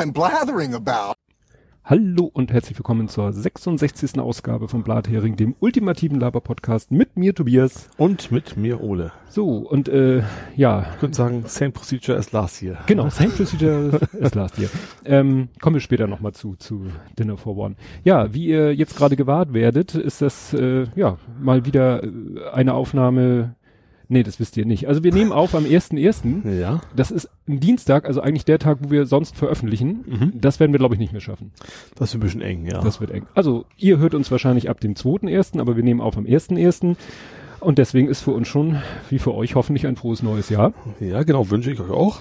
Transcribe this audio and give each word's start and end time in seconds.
I'm 0.00 0.14
blathering 0.14 0.72
about. 0.72 1.12
Hallo 1.84 2.24
und 2.32 2.50
herzlich 2.50 2.78
willkommen 2.78 3.08
zur 3.08 3.34
66. 3.34 4.18
Ausgabe 4.18 4.66
von 4.66 4.82
Blathering, 4.82 5.36
dem 5.36 5.54
ultimativen 5.60 6.18
Laber-Podcast 6.18 6.90
mit 6.90 7.18
mir 7.18 7.34
Tobias. 7.34 7.90
Und 7.98 8.32
mit 8.32 8.56
mir 8.56 8.80
Ole. 8.80 9.12
So, 9.28 9.58
und 9.58 9.90
äh, 9.90 10.22
ja. 10.56 10.86
Ich 10.94 11.00
könnte 11.00 11.18
sagen, 11.18 11.42
same 11.46 11.72
procedure 11.72 12.16
as 12.16 12.32
last 12.32 12.62
year. 12.62 12.78
Genau, 12.86 13.10
same 13.10 13.28
procedure 13.28 14.00
as 14.22 14.34
last 14.34 14.58
year. 14.58 14.70
Ähm, 15.04 15.50
kommen 15.60 15.76
wir 15.76 15.80
später 15.80 16.06
nochmal 16.06 16.32
zu, 16.32 16.56
zu 16.56 16.86
Dinner 17.18 17.36
for 17.36 17.58
One. 17.58 17.74
Ja, 18.02 18.32
wie 18.32 18.46
ihr 18.46 18.74
jetzt 18.74 18.96
gerade 18.96 19.16
gewahrt 19.16 19.52
werdet, 19.52 19.94
ist 19.94 20.22
das 20.22 20.54
äh, 20.54 20.86
ja 20.96 21.18
mal 21.38 21.66
wieder 21.66 22.02
äh, 22.04 22.10
eine 22.54 22.72
Aufnahme 22.72 23.54
Nee, 24.12 24.24
das 24.24 24.40
wisst 24.40 24.56
ihr 24.56 24.66
nicht. 24.66 24.88
Also 24.88 25.04
wir 25.04 25.12
nehmen 25.12 25.30
auf 25.30 25.54
am 25.54 25.64
1.1. 25.64 26.58
Ja. 26.60 26.80
Das 26.96 27.10
ist 27.12 27.28
ein 27.48 27.60
Dienstag, 27.60 28.06
also 28.06 28.20
eigentlich 28.20 28.44
der 28.44 28.58
Tag, 28.58 28.78
wo 28.82 28.90
wir 28.90 29.06
sonst 29.06 29.36
veröffentlichen. 29.36 30.04
Mhm. 30.06 30.32
Das 30.40 30.58
werden 30.58 30.72
wir, 30.72 30.78
glaube 30.78 30.96
ich, 30.96 30.98
nicht 31.00 31.12
mehr 31.12 31.20
schaffen. 31.20 31.52
Das 31.94 32.08
ist 32.10 32.14
ein 32.16 32.20
bisschen 32.20 32.42
eng, 32.42 32.66
ja. 32.66 32.80
Das 32.80 33.00
wird 33.00 33.12
eng. 33.12 33.26
Also 33.34 33.66
ihr 33.76 33.98
hört 33.98 34.14
uns 34.14 34.30
wahrscheinlich 34.30 34.68
ab 34.68 34.80
dem 34.80 34.94
2.1., 34.94 35.60
aber 35.60 35.76
wir 35.76 35.84
nehmen 35.84 36.00
auf 36.00 36.16
am 36.18 36.24
1.1. 36.24 36.96
Und 37.60 37.78
deswegen 37.78 38.08
ist 38.08 38.22
für 38.22 38.32
uns 38.32 38.48
schon, 38.48 38.78
wie 39.10 39.18
für 39.20 39.32
euch, 39.34 39.54
hoffentlich 39.54 39.86
ein 39.86 39.94
frohes 39.96 40.22
neues 40.22 40.48
Jahr. 40.48 40.72
ja, 40.98 41.22
genau, 41.22 41.48
wünsche 41.50 41.70
ich 41.70 41.78
euch 41.78 41.90
auch. 41.90 42.20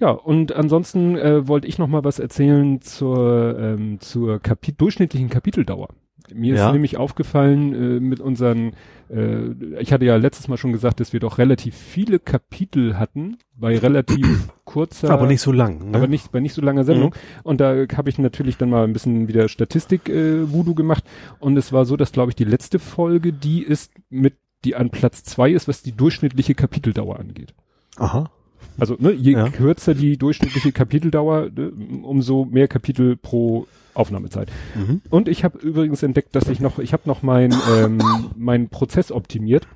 Ja, 0.00 0.10
und 0.10 0.52
ansonsten 0.52 1.16
äh, 1.16 1.46
wollte 1.46 1.68
ich 1.68 1.78
noch 1.78 1.86
mal 1.86 2.02
was 2.02 2.18
erzählen 2.18 2.80
zur, 2.80 3.56
ähm, 3.58 4.00
zur 4.00 4.40
Kapi 4.40 4.72
durchschnittlichen 4.72 5.28
Kapiteldauer. 5.28 5.90
Mir 6.34 6.54
Ja. 6.56 6.66
ist 6.68 6.72
nämlich 6.72 6.96
aufgefallen 6.96 7.74
äh, 7.74 8.00
mit 8.00 8.20
unseren, 8.20 8.72
äh, 9.12 9.80
ich 9.80 9.92
hatte 9.92 10.04
ja 10.04 10.16
letztes 10.16 10.48
Mal 10.48 10.56
schon 10.56 10.72
gesagt, 10.72 11.00
dass 11.00 11.12
wir 11.12 11.20
doch 11.20 11.38
relativ 11.38 11.74
viele 11.76 12.18
Kapitel 12.18 12.98
hatten 12.98 13.38
bei 13.56 13.76
relativ 13.78 14.48
kurzer, 14.64 15.10
Aber 15.10 15.26
nicht 15.26 15.40
so 15.40 15.52
lang. 15.52 15.90
Ne? 15.90 15.96
aber 15.96 16.06
nicht 16.06 16.30
bei 16.32 16.40
nicht 16.40 16.54
so 16.54 16.62
langer 16.62 16.84
Sendung. 16.84 17.14
Und 17.42 17.60
da 17.60 17.74
habe 17.96 18.08
ich 18.08 18.18
natürlich 18.18 18.56
dann 18.56 18.70
mal 18.70 18.84
ein 18.84 18.92
bisschen 18.92 19.28
wieder 19.28 19.48
Statistik 19.48 20.08
äh, 20.08 20.50
Voodoo 20.52 20.74
gemacht. 20.74 21.04
Und 21.38 21.56
es 21.56 21.72
war 21.72 21.84
so, 21.84 21.96
dass 21.96 22.12
glaube 22.12 22.30
ich 22.30 22.36
die 22.36 22.44
letzte 22.44 22.78
Folge, 22.78 23.32
die 23.32 23.62
ist 23.62 23.92
mit 24.08 24.34
die 24.64 24.76
an 24.76 24.90
Platz 24.90 25.24
zwei 25.24 25.50
ist, 25.50 25.68
was 25.68 25.82
die 25.82 25.92
durchschnittliche 25.92 26.54
Kapiteldauer 26.54 27.18
angeht. 27.18 27.54
Aha. 27.96 28.30
Also 28.78 28.96
ne, 28.98 29.12
je 29.12 29.32
Ja. 29.32 29.48
kürzer 29.48 29.94
die 29.94 30.16
durchschnittliche 30.18 30.72
Kapiteldauer, 30.72 31.50
ne, 31.50 31.72
umso 32.02 32.44
mehr 32.44 32.68
Kapitel 32.68 33.16
pro 33.16 33.66
Aufnahmezeit. 33.94 34.50
Mhm. 34.74 35.02
Und 35.10 35.28
ich 35.28 35.44
habe 35.44 35.58
übrigens 35.58 36.02
entdeckt, 36.02 36.34
dass 36.34 36.48
ich 36.48 36.60
noch, 36.60 36.78
ich 36.78 36.92
habe 36.92 37.02
noch 37.06 37.22
mein 37.22 37.54
ähm, 37.76 38.00
meinen 38.36 38.68
Prozess 38.68 39.12
optimiert 39.12 39.66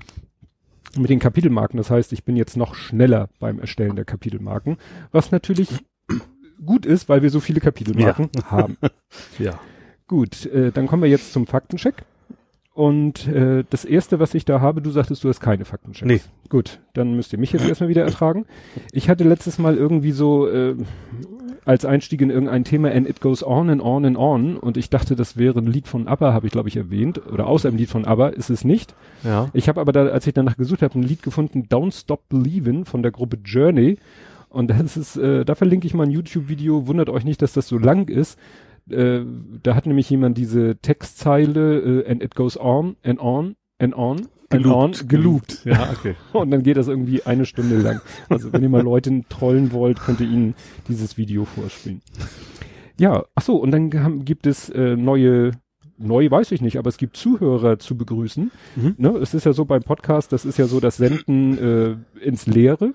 mit 0.97 1.11
den 1.11 1.19
Kapitelmarken. 1.19 1.77
Das 1.77 1.91
heißt, 1.91 2.13
ich 2.13 2.25
bin 2.25 2.37
jetzt 2.37 2.57
noch 2.57 2.75
schneller 2.75 3.29
beim 3.41 3.59
Erstellen 3.59 3.97
der 3.97 4.05
Kapitelmarken, 4.05 4.79
was 5.13 5.31
natürlich 5.31 5.69
gut 6.65 6.87
ist, 6.87 7.09
weil 7.09 7.23
wir 7.23 7.31
so 7.31 7.41
viele 7.41 7.61
Kapitelmarken 7.61 8.31
haben. 8.47 8.77
Ja. 9.39 9.61
Gut, 10.07 10.47
äh, 10.47 10.71
dann 10.71 10.87
kommen 10.87 11.03
wir 11.03 11.09
jetzt 11.09 11.33
zum 11.33 11.47
Faktencheck. 11.47 12.05
Und 12.75 13.29
äh, 13.29 13.65
das 13.71 13.85
erste, 13.85 14.19
was 14.19 14.35
ich 14.35 14.45
da 14.45 14.61
habe, 14.61 14.83
du 14.83 14.91
sagtest, 14.91 15.23
du 15.23 15.29
hast 15.29 15.41
keine 15.41 15.65
Faktenchecks. 15.65 16.07
Nee. 16.07 16.21
Gut, 16.49 16.81
dann 16.93 17.15
müsst 17.15 17.33
ihr 17.33 17.39
mich 17.39 17.53
jetzt 17.53 17.67
erstmal 17.67 17.89
wieder 17.89 18.03
ertragen. 18.03 18.47
Ich 18.91 19.09
hatte 19.09 19.23
letztes 19.23 19.59
Mal 19.59 19.77
irgendwie 19.77 20.11
so 20.11 20.49
äh, 20.49 20.75
als 21.65 21.85
Einstieg 21.85 22.21
in 22.21 22.31
irgendein 22.31 22.65
Thema 22.65 22.91
and 22.91 23.09
it 23.09 23.21
goes 23.21 23.43
on 23.43 23.71
and 23.71 23.83
on 23.83 24.05
and 24.05 24.17
on 24.17 24.57
und 24.57 24.77
ich 24.77 24.91
dachte, 24.91 25.17
das 25.17 25.37
wäre 25.37 25.59
ein 25.59 25.67
Lied 25.67 25.89
von 25.89 26.09
ABBA, 26.09 26.33
habe 26.33 26.47
ich 26.47 26.53
glaube 26.53 26.69
ich 26.69 26.77
erwähnt, 26.77 27.21
oder 27.33 27.47
außer 27.47 27.69
einem 27.69 27.79
Lied 27.79 27.91
von 27.91 28.05
ABBA, 28.05 28.29
ist 28.29 28.51
es 28.51 28.65
nicht. 28.65 28.95
Ja. 29.23 29.49
Ich 29.53 29.69
habe 29.69 29.81
aber 29.81 29.93
da, 29.93 30.07
als 30.07 30.27
ich 30.27 30.35
danach 30.35 30.57
gesucht 30.57 30.83
habe, 30.83 30.99
ein 30.99 31.03
Lied 31.03 31.23
gefunden, 31.23 31.67
Don't 31.71 31.99
Stop 31.99 32.29
Believin' 32.29 32.85
von 32.85 33.03
der 33.03 33.13
Gruppe 33.13 33.39
Journey. 33.45 33.99
Und 34.49 34.69
das 34.69 34.97
ist, 34.97 35.17
äh, 35.17 35.45
da 35.45 35.55
verlinke 35.55 35.87
ich 35.87 35.95
mal 35.95 36.05
ein 36.05 36.11
YouTube-Video. 36.11 36.87
Wundert 36.87 37.11
euch 37.11 37.25
nicht, 37.25 37.43
dass 37.43 37.55
das 37.55 37.67
so 37.67 37.77
lang 37.77 38.09
ist. 38.09 38.39
Äh, 38.89 39.21
da 39.63 39.75
hat 39.75 39.87
nämlich 39.87 40.09
jemand 40.11 40.39
diese 40.39 40.77
Textzeile 40.77 42.03
äh, 42.05 42.11
and 42.11 42.23
it 42.23 42.35
goes 42.35 42.57
on 42.59 42.97
and 43.03 43.19
on 43.19 43.57
and 43.79 43.97
on 43.97 44.29
on 44.67 44.93
geloopt. 45.09 45.65
Ja, 45.65 45.91
okay. 45.93 46.15
Und 46.33 46.51
dann 46.51 46.63
geht 46.63 46.77
das 46.77 46.89
irgendwie 46.89 47.23
eine 47.25 47.47
Stunde 47.47 47.79
lang. 47.79 48.01
Also 48.29 48.53
wenn 48.53 48.63
ihr 48.63 48.69
mal 48.69 48.83
Leute 48.83 49.23
trollen 49.29 49.73
wollt, 49.73 50.01
könnt 50.01 50.21
ihr 50.21 50.29
ihnen 50.29 50.55
dieses 50.89 51.17
Video 51.17 51.45
vorspielen. 51.45 52.03
Ja, 52.99 53.25
ach 53.35 53.43
so, 53.43 53.57
und 53.57 53.73
dann 53.73 53.93
haben, 54.03 54.25
gibt 54.25 54.47
es 54.47 54.69
äh, 54.69 54.97
neue 54.97 55.53
Neu 55.97 56.29
weiß 56.29 56.51
ich 56.53 56.61
nicht, 56.61 56.77
aber 56.77 56.89
es 56.89 56.97
gibt 56.97 57.17
Zuhörer 57.17 57.79
zu 57.79 57.97
begrüßen. 57.97 58.51
Mhm. 58.75 58.95
Ne? 58.99 59.11
Es 59.11 59.33
ist 59.33 59.47
ja 59.47 59.53
so 59.53 59.65
beim 59.65 59.83
Podcast, 59.83 60.33
das 60.33 60.45
ist 60.45 60.59
ja 60.59 60.67
so 60.67 60.81
das 60.81 60.97
Senden 60.97 61.57
äh, 61.59 61.97
ins 62.21 62.47
Leere, 62.47 62.95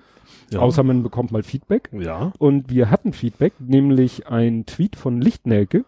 Ja. 0.50 0.58
außer 0.60 0.82
man 0.82 1.02
bekommt 1.02 1.32
mal 1.32 1.42
Feedback. 1.42 1.88
Ja. 1.92 2.32
Und 2.38 2.68
wir 2.70 2.90
hatten 2.90 3.14
Feedback, 3.14 3.54
nämlich 3.58 4.26
ein 4.28 4.66
Tweet 4.66 4.96
von 4.96 5.20
Lichtnelke, 5.20 5.86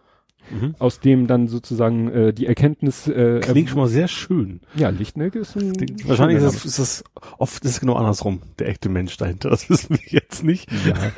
Mhm. 0.51 0.75
aus 0.79 0.99
dem 0.99 1.27
dann 1.27 1.47
sozusagen 1.47 2.09
äh, 2.11 2.33
die 2.33 2.45
Erkenntnis 2.45 3.07
äh, 3.07 3.39
Klingt 3.39 3.69
schon 3.69 3.79
mal 3.79 3.87
sehr 3.87 4.07
schön. 4.07 4.61
ja, 4.75 4.89
Lichtnelke 4.89 5.39
ist 5.39 5.55
ein 5.55 5.73
Klingt, 5.73 6.07
wahrscheinlich 6.07 6.37
ist 6.37 6.43
es, 6.43 6.65
ist 6.65 6.79
es 6.79 7.03
oft 7.37 7.63
ist 7.63 7.71
es 7.71 7.79
genau 7.79 7.93
andersrum. 7.93 8.41
Der 8.59 8.69
echte 8.69 8.89
Mensch 8.89 9.17
dahinter. 9.17 9.49
Das 9.49 9.69
wissen 9.69 9.97
wir 9.97 10.19
jetzt 10.19 10.43
nicht. 10.43 10.71
Ja. 10.85 10.95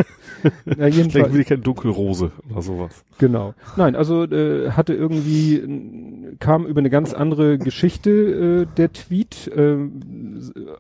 Na, 0.65 0.73
Vielleicht 0.75 0.97
jedenfalls, 0.97 1.33
will 1.33 1.41
ich 1.41 1.47
keine 1.47 1.61
Dunkelrose 1.61 2.31
oder 2.49 2.61
sowas. 2.61 3.03
Genau. 3.17 3.53
Nein, 3.77 3.95
also 3.95 4.23
äh, 4.23 4.71
hatte 4.71 4.93
irgendwie 4.93 6.35
kam 6.39 6.65
über 6.65 6.79
eine 6.79 6.89
ganz 6.89 7.13
andere 7.13 7.57
Geschichte 7.57 8.09
äh, 8.09 8.75
der 8.77 8.91
Tweet 8.91 9.47
äh, 9.55 9.75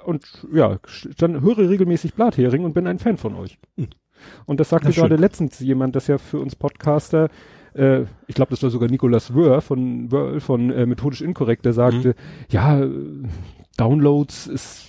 und 0.05 0.25
ja, 0.53 0.79
dann 1.17 1.41
höre 1.41 1.69
regelmäßig 1.69 2.13
Blathering 2.13 2.63
und 2.63 2.73
bin 2.73 2.87
ein 2.87 2.99
Fan 2.99 3.17
von 3.17 3.35
euch. 3.35 3.57
Hm. 3.77 3.87
Und 4.45 4.59
das 4.59 4.69
sagte 4.69 4.91
schön. 4.91 5.03
gerade 5.03 5.15
letztens 5.15 5.59
jemand, 5.59 5.95
das 5.95 6.07
ja 6.07 6.17
für 6.17 6.39
uns 6.39 6.55
Podcaster 6.55 7.29
äh, 7.75 8.01
ich 8.27 8.35
glaube, 8.35 8.49
das 8.51 8.63
war 8.63 8.69
sogar 8.69 8.89
Nicolas 8.89 9.33
Wörl 9.35 9.61
von 9.61 10.11
Wörl 10.11 10.39
von 10.39 10.71
äh, 10.71 10.85
methodisch 10.85 11.21
inkorrekt, 11.21 11.65
der 11.65 11.73
sagte, 11.73 12.09
Mhm. 12.09 12.13
ja, 12.49 12.79
äh, 12.83 12.89
Downloads 13.77 14.47
ist 14.47 14.85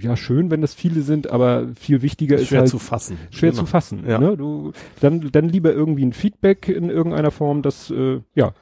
ja 0.00 0.16
schön, 0.16 0.50
wenn 0.50 0.60
das 0.60 0.72
viele 0.74 1.02
sind, 1.02 1.30
aber 1.30 1.66
viel 1.78 2.00
wichtiger 2.02 2.36
ist 2.36 2.48
Schwer 2.48 2.60
halt 2.60 2.68
zu 2.68 2.78
fassen. 2.78 3.18
schwer 3.30 3.50
Genau. 3.50 3.62
zu 3.62 3.66
fassen. 3.66 4.04
Ja. 4.06 4.18
Ne? 4.18 4.36
Du, 4.36 4.72
dann, 5.00 5.28
dann 5.32 5.48
lieber 5.48 5.72
irgendwie 5.72 6.04
ein 6.06 6.12
Feedback 6.12 6.68
in 6.68 6.88
irgendeiner 6.88 7.30
Form, 7.32 7.62
das 7.62 7.90
äh, 7.90 8.20
ja 8.34 8.52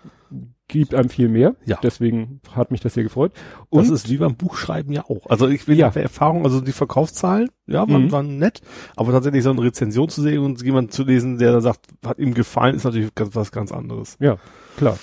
gibt 0.68 0.94
einem 0.94 1.08
viel 1.08 1.28
mehr. 1.28 1.54
Ja. 1.64 1.78
Deswegen 1.82 2.40
hat 2.52 2.70
mich 2.70 2.80
das 2.80 2.94
sehr 2.94 3.04
gefreut. 3.04 3.32
Das 3.70 3.88
Und 3.88 3.94
ist 3.94 4.08
wie 4.10 4.16
beim 4.16 4.34
Buchschreiben 4.36 4.92
ja 4.92 5.04
auch. 5.04 5.26
Also 5.30 5.48
ich 5.48 5.66
will 5.68 5.76
Ja. 5.78 5.90
ja 5.94 6.00
Erfahrung, 6.02 6.44
also 6.44 6.60
die 6.60 6.72
Verkaufszahlen, 6.72 7.50
ja, 7.66 7.88
waren, 7.88 8.04
Mhm. 8.06 8.12
waren 8.12 8.38
nett, 8.38 8.60
aber 8.96 9.12
tatsächlich 9.12 9.44
so 9.44 9.50
eine 9.50 9.62
Rezension 9.62 10.08
zu 10.08 10.22
sehen 10.22 10.42
und 10.42 10.62
jemand 10.62 10.92
zu 10.92 11.04
lesen, 11.04 11.38
der 11.38 11.52
da 11.52 11.60
sagt, 11.60 11.86
hat 12.04 12.18
ihm 12.18 12.34
gefallen, 12.34 12.74
ist 12.74 12.84
natürlich 12.84 13.14
ganz, 13.14 13.34
was 13.36 13.52
ganz 13.52 13.70
anderes. 13.72 14.16
ja, 14.20 14.36
klar. 14.76 14.98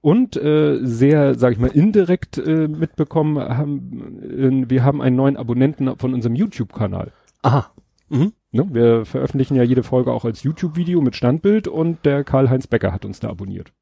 Und 0.00 0.36
äh, 0.36 0.78
sehr, 0.84 1.34
sage 1.34 1.54
ich 1.54 1.58
mal, 1.60 1.70
indirekt 1.72 2.38
äh, 2.38 2.68
mitbekommen 2.68 3.36
haben, 3.38 4.64
äh, 4.66 4.70
wir 4.70 4.84
haben 4.84 5.02
einen 5.02 5.16
neuen 5.16 5.36
Abonnenten 5.36 5.96
von 5.98 6.14
unserem 6.14 6.36
YouTube-Kanal. 6.36 7.12
Aha. 7.42 7.72
Mhm. 8.08 8.32
Ne? 8.52 8.66
Wir 8.70 9.04
veröffentlichen 9.04 9.56
ja 9.56 9.64
jede 9.64 9.82
Folge 9.82 10.12
auch 10.12 10.24
als 10.24 10.44
YouTube-Video 10.44 11.00
mit 11.02 11.16
Standbild 11.16 11.66
und 11.66 12.06
der 12.06 12.22
Karl-Heinz 12.22 12.68
Becker 12.68 12.92
hat 12.92 13.04
uns 13.04 13.18
da 13.20 13.28
abonniert. 13.28 13.72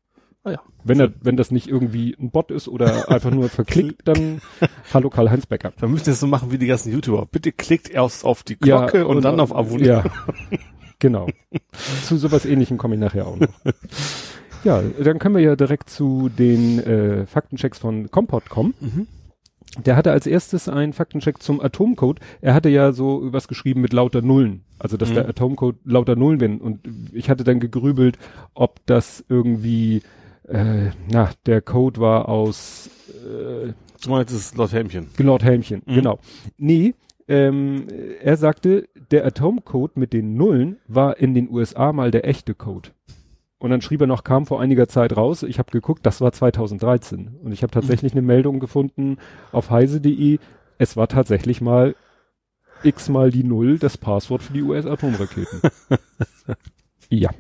Ah 0.46 0.52
ja. 0.52 0.60
Wenn, 0.84 1.00
er, 1.00 1.12
wenn 1.20 1.36
das 1.36 1.50
nicht 1.50 1.66
irgendwie 1.66 2.16
ein 2.20 2.30
Bot 2.30 2.52
ist 2.52 2.68
oder 2.68 3.08
einfach 3.10 3.32
nur 3.32 3.48
verklickt, 3.48 4.02
dann 4.06 4.40
hallo 4.94 5.10
Karl-Heinz 5.10 5.46
Becker. 5.46 5.72
Wir 5.76 5.88
müssen 5.88 6.04
das 6.04 6.20
so 6.20 6.28
machen 6.28 6.52
wie 6.52 6.58
die 6.58 6.68
ganzen 6.68 6.92
YouTuber. 6.92 7.26
Bitte 7.26 7.50
klickt 7.50 7.90
erst 7.90 8.24
auf 8.24 8.44
die 8.44 8.56
Glocke 8.56 9.08
und, 9.08 9.22
dann 9.24 9.40
auf 9.40 9.52
Abonnieren. 9.52 10.04
Ja, 10.04 10.58
genau. 11.00 11.26
zu 12.04 12.16
sowas 12.16 12.46
ähnlichem 12.46 12.78
komme 12.78 12.94
ich 12.94 13.00
nachher 13.00 13.26
auch 13.26 13.36
noch. 13.36 13.48
Ja, 14.62 14.82
dann 15.02 15.18
können 15.18 15.34
wir 15.34 15.42
ja 15.42 15.56
direkt 15.56 15.90
zu 15.90 16.28
den 16.28 16.78
äh, 16.78 17.26
Faktenchecks 17.26 17.78
von 17.78 18.08
Compot 18.12 18.48
kommen. 18.48 18.74
Mhm. 18.78 19.08
Der 19.84 19.96
hatte 19.96 20.12
als 20.12 20.26
erstes 20.26 20.68
einen 20.68 20.92
Faktencheck 20.92 21.42
zum 21.42 21.60
Atomcode. 21.60 22.20
Er 22.40 22.54
hatte 22.54 22.68
ja 22.68 22.92
so 22.92 23.32
was 23.32 23.48
geschrieben 23.48 23.80
mit 23.80 23.92
lauter 23.92 24.22
Nullen. 24.22 24.62
Also, 24.78 24.96
dass 24.96 25.10
Mhm. 25.10 25.14
der 25.14 25.28
Atomcode 25.28 25.76
lauter 25.84 26.14
Nullen 26.16 26.38
bin. 26.38 26.60
Und 26.60 26.80
ich 27.12 27.28
hatte 27.28 27.44
dann 27.44 27.60
gegrübelt, 27.60 28.16
ob 28.54 28.84
das 28.86 29.24
irgendwie, 29.28 30.02
äh, 30.48 30.90
na, 31.10 31.30
der 31.46 31.60
Code 31.62 32.00
war 32.00 32.28
aus, 32.28 32.88
äh, 33.08 33.72
Du 34.02 34.10
meinst, 34.10 34.32
das 34.34 34.40
ist 34.40 34.56
Lord 34.56 34.72
Helmchen. 34.72 35.08
Lord 35.18 35.42
Helmchen, 35.42 35.82
Mhm. 35.86 35.94
genau. 35.94 36.18
Nee, 36.58 36.94
ähm, 37.28 37.86
er 38.22 38.36
sagte, 38.36 38.88
der 39.10 39.24
Atomcode 39.26 39.96
mit 39.96 40.12
den 40.12 40.36
Nullen 40.36 40.76
war 40.86 41.18
in 41.18 41.34
den 41.34 41.50
USA 41.50 41.92
mal 41.92 42.10
der 42.10 42.28
echte 42.28 42.54
Code. 42.54 42.90
Und 43.58 43.70
dann 43.70 43.80
schrieb 43.80 44.02
er 44.02 44.06
noch, 44.06 44.22
kam 44.22 44.44
vor 44.46 44.60
einiger 44.60 44.86
Zeit 44.86 45.16
raus. 45.16 45.42
Ich 45.42 45.58
habe 45.58 45.70
geguckt, 45.72 46.04
das 46.04 46.20
war 46.20 46.30
2013. 46.30 47.36
Und 47.42 47.52
ich 47.52 47.62
habe 47.62 47.72
tatsächlich 47.72 48.12
eine 48.12 48.22
Meldung 48.22 48.60
gefunden 48.60 49.16
auf 49.50 49.70
heise.de. 49.70 50.38
Es 50.78 50.96
war 50.96 51.08
tatsächlich 51.08 51.60
mal 51.62 51.96
x 52.82 53.08
mal 53.08 53.30
die 53.30 53.44
Null 53.44 53.78
das 53.78 53.96
Passwort 53.96 54.42
für 54.42 54.52
die 54.52 54.62
US-Atomraketen. 54.62 55.62
ja. 57.08 57.30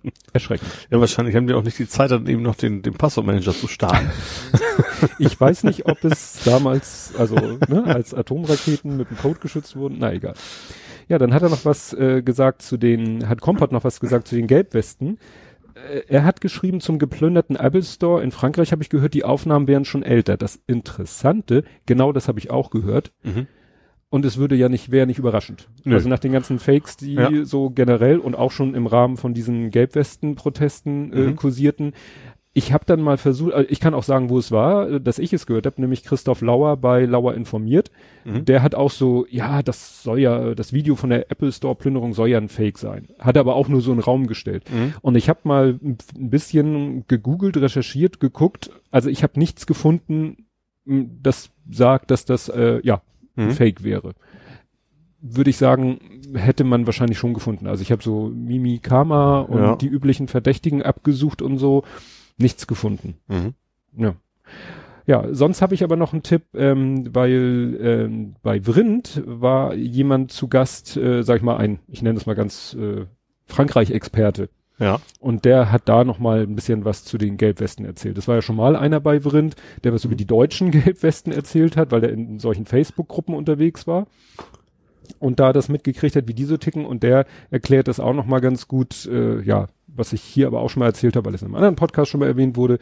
Erschreckend. 0.32 0.70
Ja, 0.90 1.00
wahrscheinlich 1.00 1.36
haben 1.36 1.46
die 1.46 1.54
auch 1.54 1.62
nicht 1.62 1.78
die 1.78 1.88
Zeit, 1.88 2.10
dann 2.10 2.26
eben 2.26 2.42
noch 2.42 2.56
den, 2.56 2.82
den 2.82 2.94
Passwortmanager 2.94 3.52
zu 3.52 3.68
starten. 3.68 4.10
Ich 5.18 5.40
weiß 5.40 5.64
nicht, 5.64 5.86
ob 5.86 6.04
es 6.04 6.44
damals, 6.44 7.12
also 7.18 7.34
ne, 7.34 7.82
als 7.86 8.14
Atomraketen 8.14 8.96
mit 8.96 9.10
dem 9.10 9.18
Code 9.18 9.40
geschützt 9.40 9.74
wurden. 9.74 9.96
Na 9.98 10.12
egal. 10.12 10.34
Ja, 11.08 11.18
dann 11.18 11.34
hat 11.34 11.42
er 11.42 11.48
noch 11.48 11.64
was 11.64 11.92
äh, 11.92 12.22
gesagt 12.22 12.62
zu 12.62 12.76
den, 12.76 13.28
hat 13.28 13.40
Kompott 13.40 13.72
noch 13.72 13.82
was 13.82 13.98
gesagt 13.98 14.28
zu 14.28 14.36
den 14.36 14.46
Gelbwesten. 14.46 15.18
Äh, 15.74 16.02
er 16.08 16.24
hat 16.24 16.40
geschrieben 16.40 16.80
zum 16.80 16.98
geplünderten 16.98 17.56
Apple 17.56 17.82
Store 17.82 18.22
in 18.22 18.30
Frankreich 18.30 18.72
habe 18.72 18.82
ich 18.82 18.90
gehört, 18.90 19.14
die 19.14 19.24
Aufnahmen 19.24 19.66
wären 19.66 19.84
schon 19.84 20.02
älter. 20.02 20.36
Das 20.36 20.60
Interessante, 20.66 21.64
genau 21.86 22.12
das 22.12 22.28
habe 22.28 22.38
ich 22.38 22.50
auch 22.50 22.70
gehört. 22.70 23.12
Mhm. 23.22 23.46
Und 24.12 24.26
es 24.26 24.36
würde 24.36 24.56
ja 24.56 24.68
nicht, 24.68 24.90
wäre 24.90 25.06
nicht 25.06 25.18
überraschend. 25.18 25.68
Nö. 25.84 25.94
Also 25.94 26.10
nach 26.10 26.18
den 26.18 26.32
ganzen 26.32 26.58
Fakes, 26.58 26.98
die 26.98 27.14
Ja. 27.14 27.30
so 27.46 27.70
generell 27.70 28.18
und 28.18 28.34
auch 28.34 28.50
schon 28.52 28.74
im 28.74 28.86
Rahmen 28.86 29.16
von 29.16 29.32
diesen 29.32 29.70
Gelbwesten-Protesten 29.70 31.12
äh, 31.12 31.16
Mhm. 31.30 31.36
kursierten. 31.36 31.92
Ich 32.54 32.74
habe 32.74 32.84
dann 32.84 33.00
mal 33.00 33.16
versucht, 33.16 33.54
also 33.54 33.66
ich 33.70 33.80
kann 33.80 33.94
auch 33.94 34.02
sagen, 34.02 34.28
wo 34.28 34.36
es 34.36 34.52
war, 34.52 34.86
äh, 34.90 35.00
dass 35.00 35.18
ich 35.18 35.32
es 35.32 35.46
gehört 35.46 35.64
habe, 35.64 35.80
nämlich 35.80 36.04
Christoph 36.04 36.42
Lauer 36.42 36.76
bei 36.76 37.06
Lauer 37.06 37.32
informiert. 37.34 37.90
Mhm. 38.26 38.44
Der 38.44 38.62
hat 38.62 38.74
auch 38.74 38.90
so, 38.90 39.24
ja, 39.30 39.62
das 39.62 40.02
soll 40.02 40.18
ja, 40.18 40.54
das 40.54 40.74
Video 40.74 40.94
von 40.94 41.08
der 41.08 41.30
Apple 41.30 41.50
Store 41.50 41.74
Plünderung 41.74 42.12
soll 42.12 42.28
ja 42.28 42.36
ein 42.36 42.50
Fake 42.50 42.76
sein. 42.76 43.08
Hat 43.18 43.38
aber 43.38 43.54
auch 43.56 43.68
nur 43.68 43.80
so 43.80 43.92
einen 43.92 44.00
Raum 44.00 44.26
gestellt. 44.26 44.64
Mhm. 44.70 44.92
Und 45.00 45.14
ich 45.16 45.30
habe 45.30 45.40
mal 45.44 45.78
ein 45.82 45.96
bisschen 46.14 47.04
gegoogelt, 47.08 47.56
recherchiert, 47.56 48.20
geguckt. 48.20 48.70
Also 48.90 49.08
ich 49.08 49.22
habe 49.22 49.38
nichts 49.38 49.66
gefunden, 49.66 50.44
das 50.84 51.48
sagt, 51.70 52.10
dass 52.10 52.26
das 52.26 52.50
äh, 52.50 52.80
ja 52.84 53.00
Mhm. 53.36 53.50
Fake 53.52 53.82
wäre. 53.84 54.14
Würde 55.20 55.50
ich 55.50 55.56
sagen, 55.56 56.00
hätte 56.34 56.64
man 56.64 56.86
wahrscheinlich 56.86 57.18
schon 57.18 57.34
gefunden. 57.34 57.66
Also 57.68 57.82
ich 57.82 57.92
habe 57.92 58.02
so 58.02 58.28
Mimi 58.34 58.78
Kama 58.78 59.40
und 59.40 59.58
Ja. 59.62 59.76
die 59.76 59.86
üblichen 59.86 60.26
Verdächtigen 60.28 60.82
abgesucht 60.82 61.42
und 61.42 61.58
so, 61.58 61.84
nichts 62.38 62.66
gefunden. 62.66 63.14
Mhm. 63.28 63.54
Ja. 63.96 64.14
Ja, 65.06 65.26
sonst 65.34 65.62
habe 65.62 65.74
ich 65.74 65.82
aber 65.82 65.96
noch 65.96 66.12
einen 66.12 66.22
Tipp, 66.22 66.42
ähm, 66.54 67.12
weil 67.14 67.76
ähm, 67.80 68.34
bei 68.42 68.60
Vrind 68.64 69.22
war 69.26 69.74
jemand 69.74 70.30
zu 70.30 70.46
Gast, 70.48 70.96
äh, 70.96 71.22
sag 71.22 71.38
ich 71.38 71.42
mal, 71.42 71.56
ein, 71.56 71.80
ich 71.88 72.02
nenne 72.02 72.18
es 72.18 72.26
mal 72.26 72.34
ganz 72.34 72.74
äh, 72.78 73.06
Frankreich-Experte. 73.46 74.48
Ja. 74.78 75.00
Und 75.20 75.44
der 75.44 75.70
hat 75.70 75.82
da 75.88 76.04
noch 76.04 76.18
mal 76.18 76.42
ein 76.42 76.54
bisschen 76.54 76.84
was 76.84 77.04
zu 77.04 77.18
den 77.18 77.36
Gelbwesten 77.36 77.84
erzählt. 77.84 78.16
Das 78.16 78.26
war 78.26 78.36
ja 78.36 78.42
schon 78.42 78.56
mal 78.56 78.74
einer 78.74 79.00
bei 79.00 79.20
Vrind, 79.20 79.54
der 79.84 79.92
was 79.92 80.04
über 80.04 80.14
die 80.14 80.26
deutschen 80.26 80.70
Gelbwesten 80.72 81.32
erzählt 81.32 81.76
hat, 81.76 81.92
weil 81.92 82.00
der 82.00 82.12
in 82.12 82.38
solchen 82.38 82.66
Facebook-Gruppen 82.66 83.34
unterwegs 83.34 83.86
war 83.86 84.06
und 85.18 85.40
da 85.40 85.52
das 85.52 85.68
mitgekriegt 85.68 86.16
hat, 86.16 86.28
wie 86.28 86.34
die 86.34 86.44
so 86.44 86.56
ticken. 86.56 86.84
Und 86.84 87.02
der 87.02 87.26
erklärt 87.50 87.88
das 87.88 88.00
auch 88.00 88.14
noch 88.14 88.26
mal 88.26 88.40
ganz 88.40 88.68
gut, 88.68 89.06
äh, 89.06 89.40
ja, 89.42 89.68
was 89.86 90.12
ich 90.12 90.22
hier 90.22 90.46
aber 90.46 90.60
auch 90.60 90.70
schon 90.70 90.80
mal 90.80 90.86
erzählt 90.86 91.16
habe, 91.16 91.26
weil 91.26 91.34
es 91.34 91.42
in 91.42 91.48
einem 91.48 91.56
anderen 91.56 91.76
Podcast 91.76 92.10
schon 92.10 92.20
mal 92.20 92.26
erwähnt 92.26 92.56
wurde, 92.56 92.78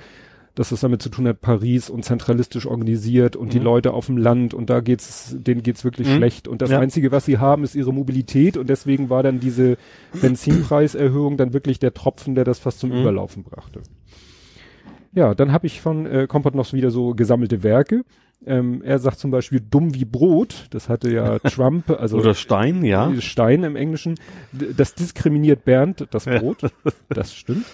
dass 0.54 0.72
es 0.72 0.80
damit 0.80 1.00
zu 1.00 1.08
tun 1.08 1.26
hat, 1.28 1.40
Paris 1.40 1.88
und 1.90 2.04
zentralistisch 2.04 2.66
organisiert 2.66 3.36
und 3.36 3.52
die 3.52 3.58
Mhm. 3.58 3.64
Leute 3.64 3.92
auf 3.92 4.06
dem 4.06 4.16
Land 4.16 4.52
und 4.52 4.68
da 4.68 4.80
geht's, 4.80 5.34
denen 5.38 5.62
geht's 5.62 5.84
wirklich 5.84 6.08
Mhm. 6.08 6.16
schlecht. 6.16 6.48
Und 6.48 6.60
das 6.60 6.70
Ja. 6.70 6.80
Einzige, 6.80 7.12
was 7.12 7.24
sie 7.24 7.38
haben, 7.38 7.64
ist 7.64 7.74
ihre 7.74 7.92
Mobilität 7.94 8.56
und 8.56 8.68
deswegen 8.68 9.10
war 9.10 9.22
dann 9.22 9.40
diese 9.40 9.76
Benzinpreiserhöhung 10.20 11.36
dann 11.36 11.52
wirklich 11.52 11.78
der 11.78 11.94
Tropfen, 11.94 12.34
der 12.34 12.44
das 12.44 12.58
fast 12.58 12.80
zum 12.80 12.90
Mhm. 12.90 13.00
Überlaufen 13.00 13.42
brachte. 13.42 13.80
Ja, 15.12 15.34
dann 15.34 15.50
habe 15.52 15.66
ich 15.66 15.80
von 15.80 16.06
äh, 16.06 16.26
Kompott 16.28 16.54
noch 16.54 16.72
wieder 16.72 16.90
so 16.90 17.14
gesammelte 17.14 17.62
Werke. 17.62 18.02
Ähm, 18.46 18.80
er 18.82 18.98
sagt 19.00 19.18
zum 19.18 19.30
Beispiel 19.30 19.60
dumm 19.60 19.94
wie 19.94 20.04
Brot, 20.06 20.66
das 20.70 20.88
hatte 20.88 21.10
ja 21.12 21.38
Trump, 21.40 21.90
also 21.90 22.16
Oder 22.16 22.34
Stein, 22.34 22.84
ja. 22.84 23.12
Stein 23.20 23.64
im 23.64 23.76
Englischen. 23.76 24.14
Das 24.76 24.94
diskriminiert 24.94 25.64
Bernd, 25.64 26.06
das 26.10 26.24
Brot. 26.24 26.70
Das 27.08 27.34
stimmt. 27.34 27.66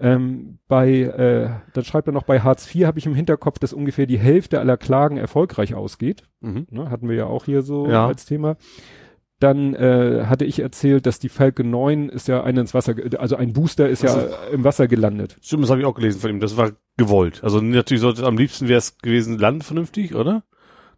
Ähm, 0.00 0.58
bei, 0.66 0.88
äh, 1.02 1.50
dann 1.74 1.84
schreibt 1.84 2.08
er 2.08 2.12
noch, 2.12 2.22
bei 2.24 2.40
Hartz 2.40 2.74
IV 2.74 2.86
habe 2.86 2.98
ich 2.98 3.06
im 3.06 3.14
Hinterkopf, 3.14 3.58
dass 3.58 3.72
ungefähr 3.74 4.06
die 4.06 4.18
Hälfte 4.18 4.58
aller 4.58 4.76
Klagen 4.78 5.18
erfolgreich 5.18 5.74
ausgeht. 5.74 6.22
Mhm. 6.40 6.66
Ne, 6.70 6.90
hatten 6.90 7.08
wir 7.08 7.16
ja 7.16 7.26
auch 7.26 7.44
hier 7.44 7.62
so 7.62 7.86
Ja. 7.88 8.06
als 8.06 8.24
Thema. 8.24 8.56
Dann 9.40 9.74
äh, 9.74 10.24
hatte 10.26 10.44
ich 10.44 10.60
erzählt, 10.60 11.06
dass 11.06 11.18
die 11.18 11.30
Falcon 11.30 11.70
9 11.70 12.10
ist 12.10 12.28
ja 12.28 12.42
eine 12.44 12.60
ins 12.60 12.74
Wasser, 12.74 12.94
also 13.18 13.36
ein 13.36 13.54
Booster 13.54 13.88
ist 13.88 14.02
ja 14.02 14.12
Also- 14.14 14.34
im 14.52 14.64
Wasser 14.64 14.86
gelandet. 14.86 15.36
Stimmt, 15.40 15.62
das 15.64 15.70
habe 15.70 15.80
ich 15.80 15.86
auch 15.86 15.94
gelesen 15.94 16.20
von 16.20 16.28
ihm. 16.30 16.40
Das 16.40 16.58
war 16.58 16.72
gewollt. 16.98 17.40
Also 17.42 17.60
natürlich 17.60 18.02
sollte 18.02 18.26
am 18.26 18.36
liebsten 18.36 18.68
wäre 18.68 18.78
es 18.78 18.98
gewesen, 18.98 19.38
Land 19.38 19.64
vernünftig, 19.64 20.14
oder? 20.14 20.44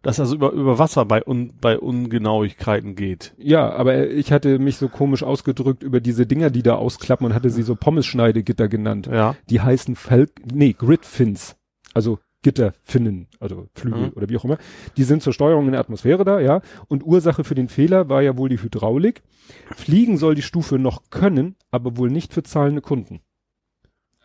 Dass 0.03 0.19
also 0.19 0.35
über, 0.35 0.51
über 0.51 0.77
Wasser 0.77 1.05
bei, 1.05 1.25
un, 1.25 1.53
bei 1.59 1.79
Ungenauigkeiten 1.79 2.95
geht. 2.95 3.33
Ja, 3.37 3.71
aber 3.71 4.09
ich 4.09 4.31
hatte 4.31 4.59
mich 4.59 4.77
so 4.77 4.89
komisch 4.89 5.23
ausgedrückt 5.23 5.81
über 5.81 6.01
diese 6.01 6.25
Dinger, 6.27 6.49
die 6.49 6.61
da 6.61 6.75
ausklappen 6.75 7.25
und 7.25 7.33
hatte 7.33 7.49
sie 7.49 7.63
so 7.63 7.75
Pommesschneidegitter 7.75 8.67
genannt. 8.67 9.07
Ja. 9.11 9.35
Die 9.49 9.61
heißen 9.61 9.95
Falk, 9.95 10.31
nee, 10.53 10.73
Gridfins. 10.73 11.55
Also 11.93 12.19
Gitterfinnen, 12.43 13.27
also 13.39 13.67
Flügel 13.73 14.07
Mhm. 14.07 14.11
oder 14.15 14.27
wie 14.27 14.35
auch 14.35 14.43
immer. 14.43 14.57
Die 14.97 15.03
sind 15.03 15.23
zur 15.23 15.31
Steuerung 15.31 15.65
in 15.65 15.71
der 15.71 15.79
Atmosphäre 15.79 16.25
da, 16.25 16.41
ja. 16.41 16.61
Und 16.89 17.05
Ursache 17.05 17.45
für 17.45 17.55
den 17.55 17.69
Fehler 17.69 18.09
war 18.09 18.21
ja 18.21 18.37
wohl 18.37 18.49
die 18.49 18.61
Hydraulik. 18.61 19.23
Fliegen 19.75 20.17
soll 20.17 20.35
die 20.35 20.41
Stufe 20.41 20.77
noch 20.77 21.09
können, 21.09 21.55
aber 21.71 21.95
wohl 21.97 22.09
nicht 22.09 22.33
für 22.33 22.43
zahlende 22.43 22.81
Kunden. 22.81 23.21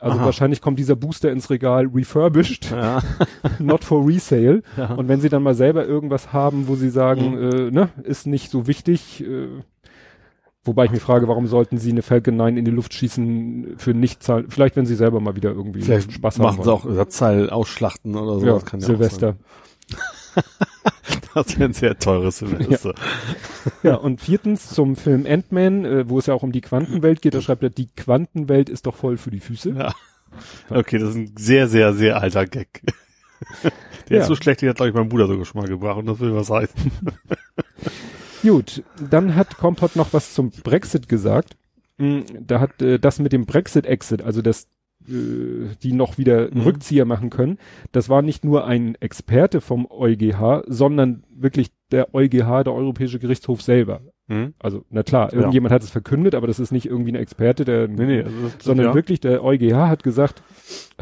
Also 0.01 0.19
Aha. 0.19 0.25
wahrscheinlich 0.27 0.61
kommt 0.61 0.79
dieser 0.79 0.95
Booster 0.95 1.33
ins 1.33 1.51
Regal 1.51 1.87
refurbished, 1.93 2.71
Ja. 2.71 3.01
not 3.59 3.83
for 3.85 4.07
resale. 4.07 4.63
ja. 4.77 4.95
Und 4.95 5.09
wenn 5.09 5.21
sie 5.21 5.29
dann 5.29 5.43
mal 5.43 5.55
selber 5.55 5.85
irgendwas 5.87 6.33
haben, 6.33 6.69
wo 6.69 6.77
sie 6.77 6.91
sagen, 6.91 7.33
Mhm. 7.33 7.53
äh, 7.53 7.71
ne, 7.73 7.89
ist 8.05 8.27
nicht 8.27 8.51
so 8.51 8.67
wichtig, 8.69 9.25
äh, 9.25 9.49
wobei 10.63 10.85
ich 10.85 10.93
mich 10.93 11.01
frage, 11.03 11.27
warum 11.27 11.47
sollten 11.49 11.79
sie 11.79 11.91
eine 11.91 12.03
Falcon 12.03 12.37
9 12.37 12.57
in 12.57 12.65
die 12.65 12.71
Luft 12.71 12.95
schießen 12.95 13.75
für 13.79 13.93
nicht 13.93 14.23
zahlen, 14.23 14.47
vielleicht 14.51 14.77
wenn 14.77 14.87
sie 14.87 14.95
selber 14.95 15.19
mal 15.19 15.35
wieder 15.35 15.51
irgendwie 15.51 15.83
Vielleicht 15.83 16.13
Spaß 16.13 16.39
haben 16.39 16.45
machen 16.45 16.63
sie 16.63 16.73
auch 16.73 16.85
Ersatzteil 16.87 17.51
ausschlachten 17.51 18.15
oder 18.15 18.39
so. 18.39 18.47
ja 18.47 18.81
Silvester. 18.81 19.35
Das 21.35 21.57
wäre 21.59 21.67
ein 21.69 21.73
sehr 21.73 21.99
teures 21.99 22.39
Silvester. 22.39 22.95
Ja, 23.83 23.95
und 23.97 24.21
viertens 24.21 24.69
zum 24.71 24.97
Film 24.97 25.27
Ant-Man, 25.27 25.85
äh, 25.85 26.09
wo 26.09 26.19
es 26.19 26.27
ja 26.27 26.35
auch 26.35 26.43
um 26.43 26.53
die 26.53 26.61
Quantenwelt 26.63 27.23
geht, 27.23 27.35
da 27.35 27.41
schreibt 27.41 27.63
er, 27.63 27.71
die 27.71 27.89
Quantenwelt 27.95 28.69
ist 28.69 28.87
doch 28.87 28.97
voll 28.97 29.17
für 29.19 29.31
die 29.31 29.41
Füße. 29.41 29.71
Ja. 29.71 29.95
Okay, 30.71 30.99
das 30.99 31.11
ist 31.11 31.17
ein 31.17 31.33
sehr, 31.39 31.69
sehr, 31.69 31.95
sehr 31.95 32.21
alter 32.21 32.47
Gag. 32.47 32.83
Der 34.09 34.17
Ja. 34.17 34.23
ist 34.23 34.29
so 34.29 34.35
schlecht, 34.37 34.63
den 34.63 34.71
hat, 34.71 34.77
glaube 34.77 34.89
ich, 34.89 34.95
mein 34.95 35.09
Bruder 35.09 35.27
sogar 35.27 35.45
schon 35.45 35.61
mal 35.61 35.69
gebracht 35.69 35.99
und 35.99 36.07
das 36.07 36.19
will 36.19 36.35
was 36.35 36.51
heißen. 36.51 36.93
Gut, 38.43 38.83
dann 39.11 39.35
hat 39.35 39.57
Kompott 39.59 39.97
noch 39.97 40.13
was 40.13 40.33
zum 40.35 40.51
Brexit 40.51 41.09
gesagt. 41.09 41.57
Mm, 41.99 42.21
Da 42.47 42.61
hat 42.61 42.81
äh, 42.83 42.99
das 42.99 43.19
mit 43.19 43.33
dem 43.33 43.47
Brexit-Exit, 43.47 44.23
also 44.23 44.43
dass 44.43 44.67
äh, 45.09 45.75
die 45.83 45.93
noch 45.93 46.19
wieder 46.19 46.47
einen 46.49 46.57
Mhm. 46.61 46.61
Rückzieher 46.63 47.05
machen 47.05 47.31
können, 47.31 47.59
das 47.93 48.09
war 48.09 48.23
nicht 48.23 48.45
nur 48.45 48.67
ein 48.67 48.95
Experte 49.01 49.61
vom 49.61 49.87
EuGH, 49.91 50.63
sondern 50.67 51.25
wirklich 51.35 51.71
der 51.91 52.15
EuGH, 52.15 52.65
der 52.65 52.73
Europäische 52.75 53.19
Gerichtshof 53.19 53.63
selber. 53.63 54.01
Hm? 54.29 54.53
Also, 54.59 54.85
na 54.91 55.03
klar, 55.03 55.33
Ja. 55.33 55.39
irgendjemand 55.39 55.73
hat 55.73 55.83
es 55.83 55.89
verkündet, 55.91 56.35
aber 56.35 56.47
das 56.47 56.59
ist 56.61 56.71
nicht 56.71 56.85
irgendwie 56.87 57.13
ein 57.13 57.17
Experte, 57.17 57.65
der, 57.65 57.89
Nee, 57.89 58.05
nee, 58.05 58.23
also 58.23 58.37
das, 58.43 58.65
sondern 58.65 58.87
ja. 58.89 58.95
wirklich 58.95 59.21
der 59.21 59.43
EuGH 59.43 59.89
hat 59.89 60.03
gesagt, 60.03 60.43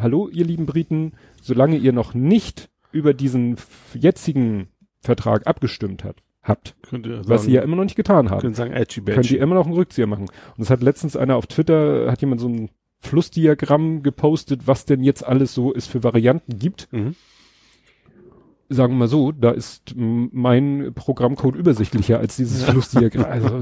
hallo, 0.00 0.28
ihr 0.28 0.44
lieben 0.44 0.66
Briten, 0.66 1.12
solange 1.42 1.76
ihr 1.76 1.92
noch 1.92 2.14
nicht 2.14 2.68
über 2.92 3.14
diesen 3.14 3.56
jetzigen 3.94 4.68
Vertrag 5.00 5.46
abgestimmt 5.46 6.04
hat, 6.04 6.22
habt, 6.42 6.76
ihr 6.92 7.18
was 7.28 7.42
sagen, 7.42 7.48
ihr 7.52 7.56
ja 7.56 7.62
immer 7.62 7.75
noch 7.76 7.82
nicht 7.84 7.96
getan 7.96 8.30
habt, 8.30 8.42
könnt 8.42 8.54
sagen, 8.56 8.72
edgy 8.72 9.00
badgy. 9.00 9.34
ihr 9.34 9.42
immer 9.42 9.56
noch 9.56 9.66
einen 9.66 9.75
Rückzieher 9.75 10.06
machen. 10.06 10.26
Und 10.56 10.62
es 10.62 10.70
hat 10.70 10.82
letztens 10.82 11.16
einer 11.16 11.34
auf 11.36 11.46
Twitter, 11.48 12.10
hat 12.10 12.20
jemand 12.20 12.40
so 12.40 12.48
ein 12.48 12.70
Flussdiagramm 13.00 14.02
gepostet, 14.02 14.62
was 14.66 14.84
denn 14.86 15.02
jetzt 15.04 15.24
alles 15.26 15.54
so 15.54 15.72
es 15.74 15.86
für 15.86 16.02
Varianten 16.02 16.58
gibt. 16.58 16.88
Mhm. 16.92 17.14
Sagen 18.68 18.94
wir 18.94 18.98
mal 18.98 19.08
so, 19.08 19.30
da 19.30 19.52
ist 19.52 19.94
mein 19.96 20.90
Programmcode 20.92 21.54
übersichtlicher 21.54 22.18
als 22.18 22.34
dieses 22.36 22.64
Flussdiagramm. 22.68 23.24
Also, 23.30 23.58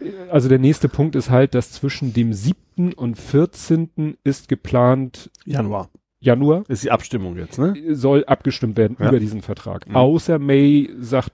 äh, 0.00 0.12
also 0.30 0.48
der 0.48 0.58
nächste 0.58 0.88
Punkt 0.88 1.14
ist 1.14 1.28
halt, 1.30 1.54
dass 1.54 1.72
zwischen 1.72 2.14
dem 2.14 2.32
7. 2.32 2.94
und 2.94 3.18
14. 3.18 4.16
ist 4.24 4.48
geplant 4.48 5.30
Januar. 5.44 5.90
Januar 6.20 6.64
Ist 6.68 6.84
die 6.84 6.90
Abstimmung 6.90 7.36
jetzt, 7.36 7.58
ne? 7.58 7.74
soll 7.94 8.24
abgestimmt 8.24 8.78
werden 8.78 8.96
Ja. 8.98 9.08
über 9.10 9.20
diesen 9.20 9.42
Vertrag. 9.42 9.86
Mhm. 9.90 9.96
Außer 9.96 10.38
May 10.38 10.88
sagt, 10.98 11.32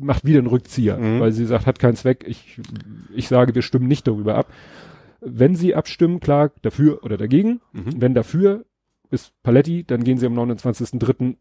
macht 0.00 0.24
wieder 0.24 0.40
einen 0.40 0.48
Rückzieher, 0.48 0.96
Mhm. 0.98 1.20
weil 1.20 1.30
sie 1.30 1.46
sagt, 1.46 1.66
hat 1.66 1.78
keinen 1.78 1.94
Zweck. 1.94 2.24
Ich, 2.26 2.60
ich 3.14 3.28
sage, 3.28 3.54
wir 3.54 3.62
stimmen 3.62 3.86
nicht 3.86 4.08
darüber 4.08 4.34
ab. 4.34 4.48
Wenn 5.26 5.56
sie 5.56 5.74
abstimmen, 5.74 6.20
klar, 6.20 6.50
dafür 6.62 7.02
oder 7.04 7.16
dagegen. 7.16 7.60
Mhm. 7.72 8.00
Wenn 8.00 8.14
dafür 8.14 8.64
ist 9.10 9.32
Paletti, 9.42 9.84
dann 9.84 10.02
gehen 10.04 10.18
sie 10.18 10.26
am 10.26 10.34
29.03. 10.38 11.36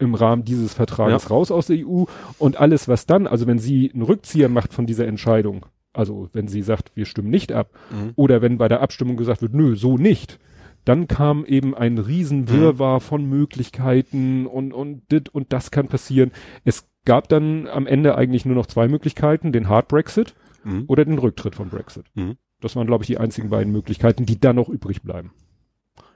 im 0.00 0.14
Rahmen 0.14 0.44
dieses 0.44 0.74
Vertrages 0.74 1.24
Ja. 1.24 1.28
raus 1.30 1.50
aus 1.52 1.68
der 1.68 1.78
EU 1.86 2.04
und 2.38 2.56
alles, 2.58 2.88
was 2.88 3.06
dann, 3.06 3.26
also 3.28 3.46
wenn 3.46 3.58
sie 3.60 3.90
einen 3.92 4.02
Rückzieher 4.02 4.48
macht 4.48 4.72
von 4.74 4.86
dieser 4.86 5.06
Entscheidung, 5.06 5.66
also 5.92 6.28
wenn 6.32 6.48
sie 6.48 6.62
sagt, 6.62 6.90
wir 6.96 7.04
stimmen 7.06 7.30
nicht 7.30 7.52
ab, 7.52 7.70
Mhm. 7.92 8.12
oder 8.16 8.42
wenn 8.42 8.58
bei 8.58 8.66
der 8.68 8.80
Abstimmung 8.80 9.16
gesagt 9.16 9.40
wird, 9.42 9.54
nö, 9.54 9.76
so 9.76 9.96
nicht, 9.96 10.40
dann 10.84 11.06
kam 11.06 11.44
eben 11.46 11.74
ein 11.74 11.98
Riesenwirrwarr 11.98 13.00
von 13.00 13.24
Möglichkeiten 13.24 14.46
und, 14.46 14.72
und 14.72 15.02
dit 15.12 15.28
und 15.28 15.52
das 15.52 15.70
kann 15.70 15.86
passieren. 15.88 16.32
Es 16.64 16.86
gab 17.04 17.28
dann 17.28 17.66
am 17.68 17.86
Ende 17.86 18.16
eigentlich 18.16 18.44
nur 18.44 18.54
noch 18.56 18.66
zwei 18.66 18.88
Möglichkeiten, 18.88 19.52
den 19.52 19.68
Hard 19.68 19.88
Brexit 19.88 20.34
Mhm. 20.64 20.84
oder 20.88 21.04
den 21.04 21.18
Rücktritt 21.18 21.54
von 21.54 21.68
Brexit. 21.68 22.06
Mhm. 22.14 22.36
Das 22.64 22.76
waren, 22.76 22.86
glaube 22.86 23.04
ich, 23.04 23.08
die 23.08 23.18
einzigen 23.18 23.50
beiden 23.50 23.70
Möglichkeiten, 23.74 24.24
die 24.24 24.40
dann 24.40 24.56
noch 24.56 24.70
übrig 24.70 25.02
bleiben. 25.02 25.32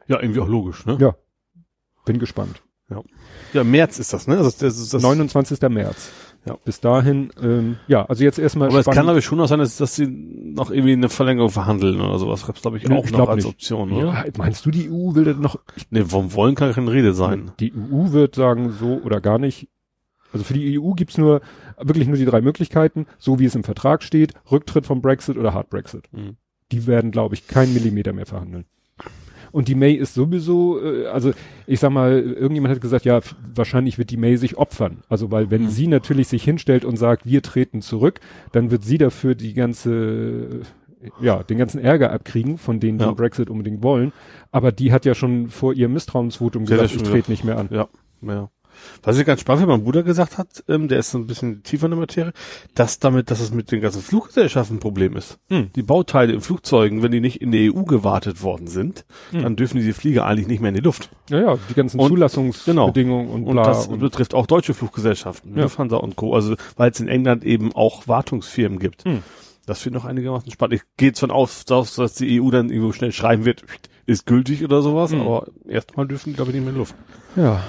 Ja, 0.06 0.18
irgendwie 0.18 0.40
auch 0.40 0.48
logisch, 0.48 0.86
ne? 0.86 0.96
Ja. 0.98 1.14
Bin 2.06 2.18
gespannt. 2.18 2.62
Ja, 3.52 3.64
März 3.64 3.98
ist 3.98 4.14
das, 4.14 4.26
ne? 4.26 4.36
Das 4.36 4.62
ist 4.62 4.94
das 4.94 5.02
29. 5.02 5.60
März. 5.68 6.10
Ja. 6.46 6.56
Bis 6.64 6.80
dahin, 6.80 7.30
ähm, 7.42 7.76
ja, 7.86 8.06
also 8.06 8.24
jetzt 8.24 8.38
erstmal 8.38 8.70
Aber 8.70 8.78
es 8.78 8.86
kann 8.86 9.06
aber 9.06 9.20
schon 9.20 9.38
auch 9.40 9.46
sein, 9.46 9.58
dass, 9.58 9.76
dass 9.76 9.94
sie 9.94 10.06
noch 10.06 10.70
irgendwie 10.70 10.92
eine 10.94 11.10
Verlängerung 11.10 11.50
verhandeln 11.50 12.00
oder 12.00 12.18
sowas. 12.18 12.46
Gab's 12.46 12.62
glaube 12.62 12.78
ich 12.78 12.90
auch 12.90 13.04
ich 13.04 13.10
noch 13.10 13.18
glaub 13.18 13.28
als 13.28 13.44
nicht. 13.44 13.52
Option, 13.52 13.92
oder? 13.92 14.06
Ja, 14.06 14.24
meinst 14.38 14.64
du, 14.64 14.70
die 14.70 14.88
EU 14.90 15.14
will 15.14 15.24
das 15.24 15.36
noch? 15.36 15.58
Nee, 15.90 16.04
vom 16.04 16.32
Wollen 16.32 16.54
kann 16.54 16.72
keine 16.72 16.90
Rede 16.90 17.12
sein. 17.12 17.50
Die 17.60 17.74
EU 17.74 18.12
wird 18.12 18.36
sagen, 18.36 18.72
so 18.72 19.02
oder 19.04 19.20
gar 19.20 19.38
nicht. 19.38 19.68
Also 20.32 20.44
für 20.44 20.54
die 20.54 20.78
EU 20.78 20.92
gibt's 20.92 21.18
nur 21.18 21.40
wirklich 21.80 22.06
nur 22.08 22.16
die 22.16 22.24
drei 22.24 22.40
Möglichkeiten, 22.40 23.06
so 23.18 23.38
wie 23.38 23.46
es 23.46 23.54
im 23.54 23.64
Vertrag 23.64 24.02
steht, 24.02 24.34
Rücktritt 24.50 24.86
vom 24.86 25.00
Brexit 25.00 25.36
oder 25.36 25.54
Hard 25.54 25.70
Brexit. 25.70 26.04
Mhm. 26.12 26.36
Die 26.72 26.86
werden, 26.86 27.10
glaube 27.10 27.34
ich, 27.34 27.46
keinen 27.48 27.72
Millimeter 27.72 28.12
mehr 28.12 28.26
verhandeln. 28.26 28.64
Und 29.50 29.68
die 29.68 29.74
May 29.74 29.94
ist 29.94 30.12
sowieso, 30.12 30.78
äh, 30.82 31.06
also 31.06 31.32
ich 31.66 31.80
sag 31.80 31.90
mal, 31.90 32.18
irgendjemand 32.20 32.74
hat 32.74 32.82
gesagt, 32.82 33.06
ja, 33.06 33.20
wahrscheinlich 33.54 33.96
wird 33.96 34.10
die 34.10 34.18
May 34.18 34.36
sich 34.36 34.58
opfern. 34.58 34.98
Also 35.08 35.30
weil 35.30 35.50
wenn 35.50 35.62
Mhm. 35.62 35.68
sie 35.70 35.86
natürlich 35.86 36.28
sich 36.28 36.44
hinstellt 36.44 36.84
und 36.84 36.96
sagt, 36.98 37.24
wir 37.24 37.40
treten 37.42 37.80
zurück, 37.80 38.20
dann 38.52 38.70
wird 38.70 38.84
sie 38.84 38.98
dafür 38.98 39.34
die 39.34 39.54
ganze, 39.54 40.60
ja, 41.20 41.42
den 41.42 41.56
ganzen 41.56 41.80
Ärger 41.80 42.12
abkriegen, 42.12 42.58
von 42.58 42.80
denen 42.80 42.98
die 42.98 43.04
Ja. 43.04 43.10
den 43.12 43.16
Brexit 43.16 43.48
unbedingt 43.48 43.82
wollen. 43.82 44.12
Aber 44.52 44.72
die 44.72 44.92
hat 44.92 45.06
ja 45.06 45.14
schon 45.14 45.48
vor 45.48 45.72
ihrem 45.72 45.94
Misstrauensvotum 45.94 46.66
Die 46.66 46.72
gesagt, 46.72 46.94
ich 46.94 47.02
trete 47.02 47.30
nicht 47.30 47.44
mehr 47.44 47.56
an. 47.56 47.68
Ja, 47.72 47.88
ja. 48.20 48.50
Was 49.02 49.18
ich 49.18 49.24
ganz 49.26 49.40
spannend 49.40 49.60
finde, 49.62 49.74
mein 49.76 49.84
Bruder 49.84 50.02
gesagt 50.02 50.38
hat, 50.38 50.64
ähm, 50.68 50.88
der 50.88 50.98
ist 50.98 51.10
so 51.10 51.18
ein 51.18 51.26
bisschen 51.26 51.62
tiefer 51.62 51.86
in 51.86 51.92
der 51.92 52.00
Materie, 52.00 52.32
dass 52.74 52.98
damit, 52.98 53.30
dass 53.30 53.40
es 53.40 53.52
mit 53.52 53.70
den 53.72 53.80
ganzen 53.80 54.02
Fluggesellschaften 54.02 54.76
ein 54.76 54.80
Problem 54.80 55.16
ist. 55.16 55.38
Hm. 55.48 55.70
Die 55.74 55.82
Bauteile 55.82 56.32
in 56.32 56.40
Flugzeugen, 56.40 57.02
wenn 57.02 57.12
die 57.12 57.20
nicht 57.20 57.40
in 57.40 57.52
der 57.52 57.72
EU 57.74 57.82
gewartet 57.84 58.42
worden 58.42 58.66
sind, 58.66 59.04
Hm. 59.30 59.42
dann 59.42 59.56
dürfen 59.56 59.78
diese 59.78 59.92
Flieger 59.94 60.26
eigentlich 60.26 60.48
nicht 60.48 60.60
mehr 60.60 60.70
in 60.70 60.74
die 60.76 60.80
Luft. 60.82 61.10
Ja, 61.30 61.40
ja, 61.40 61.58
die 61.68 61.74
ganzen 61.74 62.00
Und- 62.00 62.08
Zulassungsbedingungen 62.08 63.28
und 63.30 63.44
Und 63.44 63.52
bla. 63.54 63.64
das 63.64 63.86
und, 63.86 63.98
betrifft 64.00 64.34
auch 64.34 64.46
deutsche 64.46 64.74
Fluggesellschaften, 64.74 65.54
Ja. 65.56 65.62
Lufthansa 65.62 65.96
und 65.96 66.16
Co. 66.16 66.34
Also, 66.34 66.54
weil 66.76 66.90
es 66.90 67.00
in 67.00 67.08
England 67.08 67.44
eben 67.44 67.72
auch 67.74 68.08
Wartungsfirmen 68.08 68.78
gibt. 68.78 69.04
Hm. 69.04 69.22
Das 69.66 69.80
finde 69.82 69.98
ich 69.98 70.04
noch 70.04 70.08
einigermaßen 70.10 70.50
spannend. 70.50 70.74
Ich 70.76 70.82
gehe 70.96 71.08
jetzt 71.08 71.20
von 71.20 71.30
aus, 71.30 71.64
dass 71.66 71.94
die 72.14 72.40
EU 72.40 72.50
dann 72.50 72.70
irgendwo 72.70 72.92
schnell 72.92 73.12
schreiben 73.12 73.44
wird, 73.44 73.64
ist 74.06 74.24
gültig 74.24 74.64
oder 74.64 74.80
sowas, 74.80 75.12
Hm. 75.12 75.20
aber 75.20 75.46
erstmal 75.68 76.06
dürfen 76.08 76.30
die, 76.30 76.36
glaube 76.36 76.50
ich, 76.50 76.54
nicht 76.54 76.62
mehr 76.64 76.70
in 76.70 76.76
die 76.76 76.78
Luft. 76.80 76.94
ja. 77.36 77.62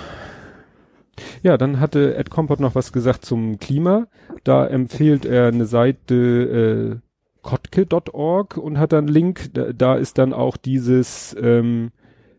Ja, 1.44 1.58
dann 1.58 1.80
hatte 1.80 2.16
Ed 2.16 2.30
Compot 2.30 2.60
noch 2.60 2.76
was 2.76 2.92
gesagt 2.92 3.26
zum 3.26 3.60
Klima. 3.60 4.08
Da 4.44 4.66
empfiehlt 4.68 5.26
er 5.26 5.48
eine 5.48 5.66
Seite 5.66 7.00
äh, 7.02 7.08
kotke.org 7.42 8.58
und 8.58 8.78
hat 8.78 8.92
dann 8.94 9.06
einen 9.06 9.14
Link. 9.14 9.54
Da, 9.54 9.72
da 9.74 9.96
ist 9.96 10.18
dann 10.18 10.34
auch 10.34 10.58
dieses 10.58 11.36
ähm, 11.42 11.92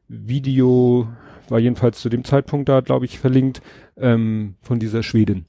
Video, 0.08 1.08
war 1.48 1.58
jedenfalls 1.58 2.00
zu 2.00 2.08
dem 2.08 2.24
Zeitpunkt 2.24 2.68
da, 2.68 2.80
glaube 2.80 3.04
ich, 3.04 3.18
verlinkt, 3.18 3.62
ähm, 3.96 4.54
von 4.60 4.78
dieser 4.78 5.02
Schwedin. 5.02 5.46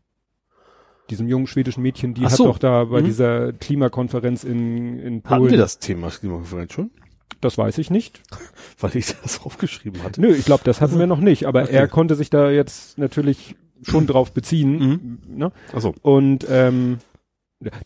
Diesem 1.09 1.27
jungen 1.27 1.47
schwedischen 1.47 1.81
Mädchen, 1.83 2.13
die 2.13 2.21
Ach 2.25 2.31
hat 2.31 2.37
so. 2.37 2.45
doch 2.45 2.57
da 2.57 2.85
bei 2.85 3.01
Mhm. 3.01 3.05
dieser 3.05 3.53
Klimakonferenz 3.53 4.43
in, 4.43 4.97
in 4.99 5.15
Hatten 5.17 5.21
Polen. 5.23 5.51
wir 5.51 5.57
das 5.57 5.79
Thema 5.79 6.09
Klimakonferenz 6.09 6.73
schon? 6.73 6.91
Das 7.39 7.57
weiß 7.57 7.77
ich 7.77 7.89
nicht. 7.89 8.21
Weil 8.79 8.95
ich 8.97 9.15
das 9.21 9.41
aufgeschrieben 9.41 10.03
hatte. 10.03 10.19
Nö, 10.21 10.29
ich 10.33 10.45
glaube, 10.45 10.63
das 10.65 10.81
hatten 10.81 10.99
wir 10.99 11.07
noch 11.07 11.19
nicht, 11.19 11.45
aber 11.45 11.63
Okay. 11.63 11.73
er 11.75 11.87
konnte 11.87 12.15
sich 12.15 12.29
da 12.29 12.49
jetzt 12.49 12.97
natürlich 12.97 13.55
schon 13.83 14.05
drauf 14.07 14.31
beziehen. 14.33 15.19
Ne? 15.27 15.51
Also, 15.73 15.93
Und 16.01 16.45
ähm, 16.49 16.97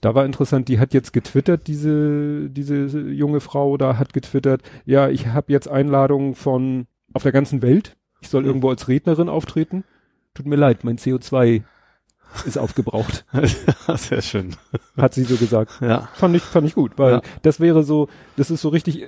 da 0.01 0.15
war 0.15 0.25
interessant, 0.25 0.67
die 0.69 0.79
hat 0.79 0.93
jetzt 0.93 1.11
getwittert, 1.13 1.67
diese, 1.67 2.49
diese 2.49 2.75
junge 3.01 3.39
Frau 3.41 3.75
da 3.77 3.97
hat 3.97 4.13
getwittert, 4.13 4.61
ja, 4.85 5.09
ich 5.09 5.27
habe 5.27 5.51
jetzt 5.51 5.67
Einladungen 5.67 6.33
von 6.35 6.87
auf 7.13 7.23
der 7.23 7.31
ganzen 7.33 7.61
Welt. 7.61 7.95
Ich 8.21 8.29
soll 8.29 8.41
Mhm. 8.43 8.47
irgendwo 8.47 8.69
als 8.69 8.87
Rednerin 8.87 9.29
auftreten. 9.29 9.83
Tut 10.33 10.45
mir 10.47 10.55
leid, 10.55 10.83
mein 10.83 10.97
CO2 10.97 11.63
ist 12.45 12.57
aufgebraucht, 12.57 13.25
sehr 13.95 14.21
schön. 14.21 14.55
hat 14.97 15.13
sie 15.13 15.23
so 15.23 15.35
gesagt. 15.37 15.79
Ja. 15.81 16.09
Fand 16.15 16.35
ich, 16.35 16.41
fand 16.41 16.67
ich 16.67 16.75
gut, 16.75 16.93
weil 16.97 17.13
Ja. 17.15 17.21
das 17.43 17.59
wäre 17.61 17.83
so, 17.83 18.09
das 18.35 18.51
ist 18.51 18.61
so 18.61 18.69
richtig, 18.69 19.03
äh, 19.03 19.07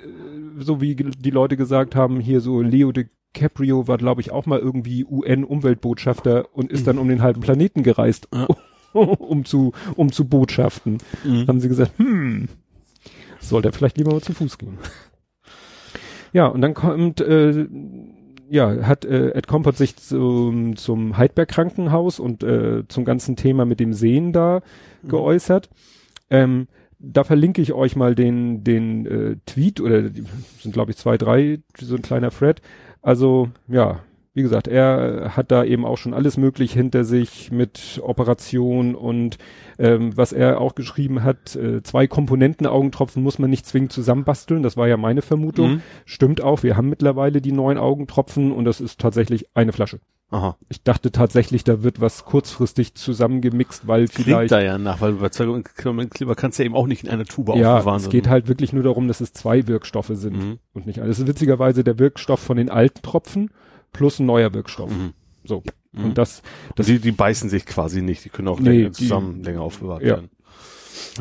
so 0.58 0.82
wie 0.82 0.96
die 0.96 1.30
Leute 1.32 1.58
gesagt 1.58 1.96
haben, 1.96 2.20
hier 2.20 2.42
so 2.42 2.62
Leo 2.62 2.92
DiCaprio 2.92 3.88
war, 3.88 3.98
glaube 3.98 4.22
ich, 4.22 4.32
auch 4.32 4.46
mal 4.46 4.60
irgendwie 4.60 5.06
UN-Umweltbotschafter 5.06 6.48
und 6.54 6.72
ist 6.72 6.88
dann 6.88 6.98
um 6.98 7.08
den 7.08 7.22
halben 7.22 7.42
Planeten 7.42 7.84
gereist, 7.84 8.28
Ja. 8.34 8.48
um 8.94 9.46
zu, 9.46 9.74
um 9.96 10.12
zu 10.12 10.26
botschaften. 10.28 10.98
Mhm. 11.24 11.48
Haben 11.48 11.60
sie 11.60 11.68
gesagt, 11.68 11.98
hm, 11.98 12.48
sollte 13.40 13.70
er 13.70 13.74
vielleicht 13.74 13.98
lieber 13.98 14.12
mal 14.12 14.22
zu 14.22 14.34
Fuß 14.34 14.58
gehen. 14.58 14.78
Ja, 16.34 16.48
und 16.48 16.62
dann 16.62 16.74
kommt, 16.74 17.22
äh, 17.22 17.68
ja, 18.50 18.86
hat 18.86 19.06
äh, 19.06 19.30
Ed 19.32 19.48
Kompott 19.48 19.78
sich 19.78 19.96
zum, 19.98 20.76
zum 20.76 21.18
Heidberg 21.18 21.50
Krankenhaus 21.50 22.20
und 22.20 22.44
äh, 22.44 22.84
zum 22.88 23.06
ganzen 23.06 23.36
Thema 23.36 23.66
mit 23.66 23.80
dem 23.80 23.94
Sehen 23.94 24.34
da 24.34 24.62
Mhm. 25.04 25.10
geäußert. 25.10 25.70
Ähm, 26.30 26.68
da 27.00 27.24
verlinke 27.24 27.62
ich 27.62 27.74
euch 27.74 27.96
mal 27.96 28.16
den, 28.16 28.64
den 28.64 29.06
äh, 29.06 29.36
Tweet 29.46 29.82
oder 29.82 30.04
sind 30.60 30.74
glaube 30.74 30.92
ich 30.92 30.98
zwei, 30.98 31.18
drei, 31.18 31.60
so 31.80 31.96
ein 31.96 32.02
kleiner 32.02 32.32
Thread. 32.32 32.62
Also 33.02 33.50
ja, 33.68 34.02
wie 34.38 34.44
gesagt, 34.44 34.68
er 34.68 35.36
hat 35.36 35.52
da 35.52 35.64
eben 35.64 35.84
auch 35.84 35.98
schon 35.98 36.14
alles 36.14 36.38
möglich 36.38 36.72
hinter 36.72 37.04
sich 37.04 37.52
mit 37.52 38.00
Operation 38.04 38.94
und 38.94 39.40
ähm, 39.80 40.16
was 40.16 40.32
er 40.32 40.62
auch 40.62 40.76
geschrieben 40.76 41.24
hat, 41.24 41.56
äh, 41.56 41.82
zwei 41.82 42.06
Komponenten 42.06 42.68
Augentropfen 42.68 43.24
muss 43.24 43.40
man 43.40 43.50
nicht 43.50 43.66
zwingend 43.66 43.92
zusammenbasteln. 43.92 44.62
Das 44.62 44.78
war 44.78 44.88
ja 44.88 44.96
meine 44.96 45.24
Vermutung. 45.24 45.72
Mhm. 45.72 45.82
Stimmt 46.06 46.42
auch, 46.42 46.62
wir 46.62 46.78
haben 46.78 46.88
mittlerweile 46.88 47.42
die 47.42 47.52
neuen 47.52 47.80
Augentropfen 47.80 48.52
und 48.52 48.66
das 48.66 48.80
ist 48.80 49.00
tatsächlich 49.00 49.48
eine 49.56 49.74
Flasche. 49.74 50.00
Aha. 50.30 50.58
Ich 50.68 50.84
dachte 50.84 51.12
tatsächlich, 51.14 51.64
da 51.64 51.84
wird 51.84 52.02
was 52.02 52.26
kurzfristig 52.26 52.96
zusammengemixt, 52.96 53.88
weil 53.88 54.08
Klingt 54.08 54.26
vielleicht 54.26 54.52
da 54.52 54.60
ja 54.62 54.78
nach, 54.78 55.00
weil 55.00 55.14
bei 55.14 55.30
Kleber 55.30 56.36
kannst 56.36 56.60
du 56.60 56.64
ja 56.64 56.66
eben 56.66 56.76
auch 56.76 56.88
nicht 56.88 57.04
in 57.06 57.10
einer 57.10 57.24
Tube 57.24 57.56
ja, 57.56 57.78
aufbewahren. 57.78 58.02
es 58.02 58.10
geht 58.10 58.28
halt 58.28 58.48
wirklich 58.50 58.74
nur 58.74 58.84
darum, 58.84 59.08
dass 59.08 59.22
es 59.22 59.32
zwei 59.32 59.68
Wirkstoffe 59.68 60.12
sind 60.14 60.36
Mhm. 60.38 60.60
und 60.74 60.86
nicht 60.86 61.00
alles. 61.00 61.26
Witzigerweise 61.26 61.84
der 61.86 61.98
Wirkstoff 61.98 62.42
von 62.42 62.58
den 62.58 62.70
alten 62.70 63.02
Tropfen 63.02 63.52
plus 63.94 64.20
ein 64.20 64.26
neuer 64.26 64.54
Wirkstoff. 64.54 64.92
Mhm. 64.92 65.14
So. 65.46 65.64
Mhm. 65.94 66.04
Und 66.06 66.18
das, 66.18 66.42
das 66.76 66.88
die, 66.88 67.00
die 67.00 67.14
beißen 67.14 67.50
sich 67.50 67.66
quasi 67.66 68.02
nicht, 68.02 68.26
die 68.26 68.30
können 68.30 68.50
auch 68.50 68.60
Nee, 68.60 68.70
länger 68.70 68.86
die- 68.90 68.92
zusammen 68.92 69.44
länger 69.44 69.62
aufbewahrt 69.62 70.02
Ja. 70.02 70.16
werden. 70.16 70.30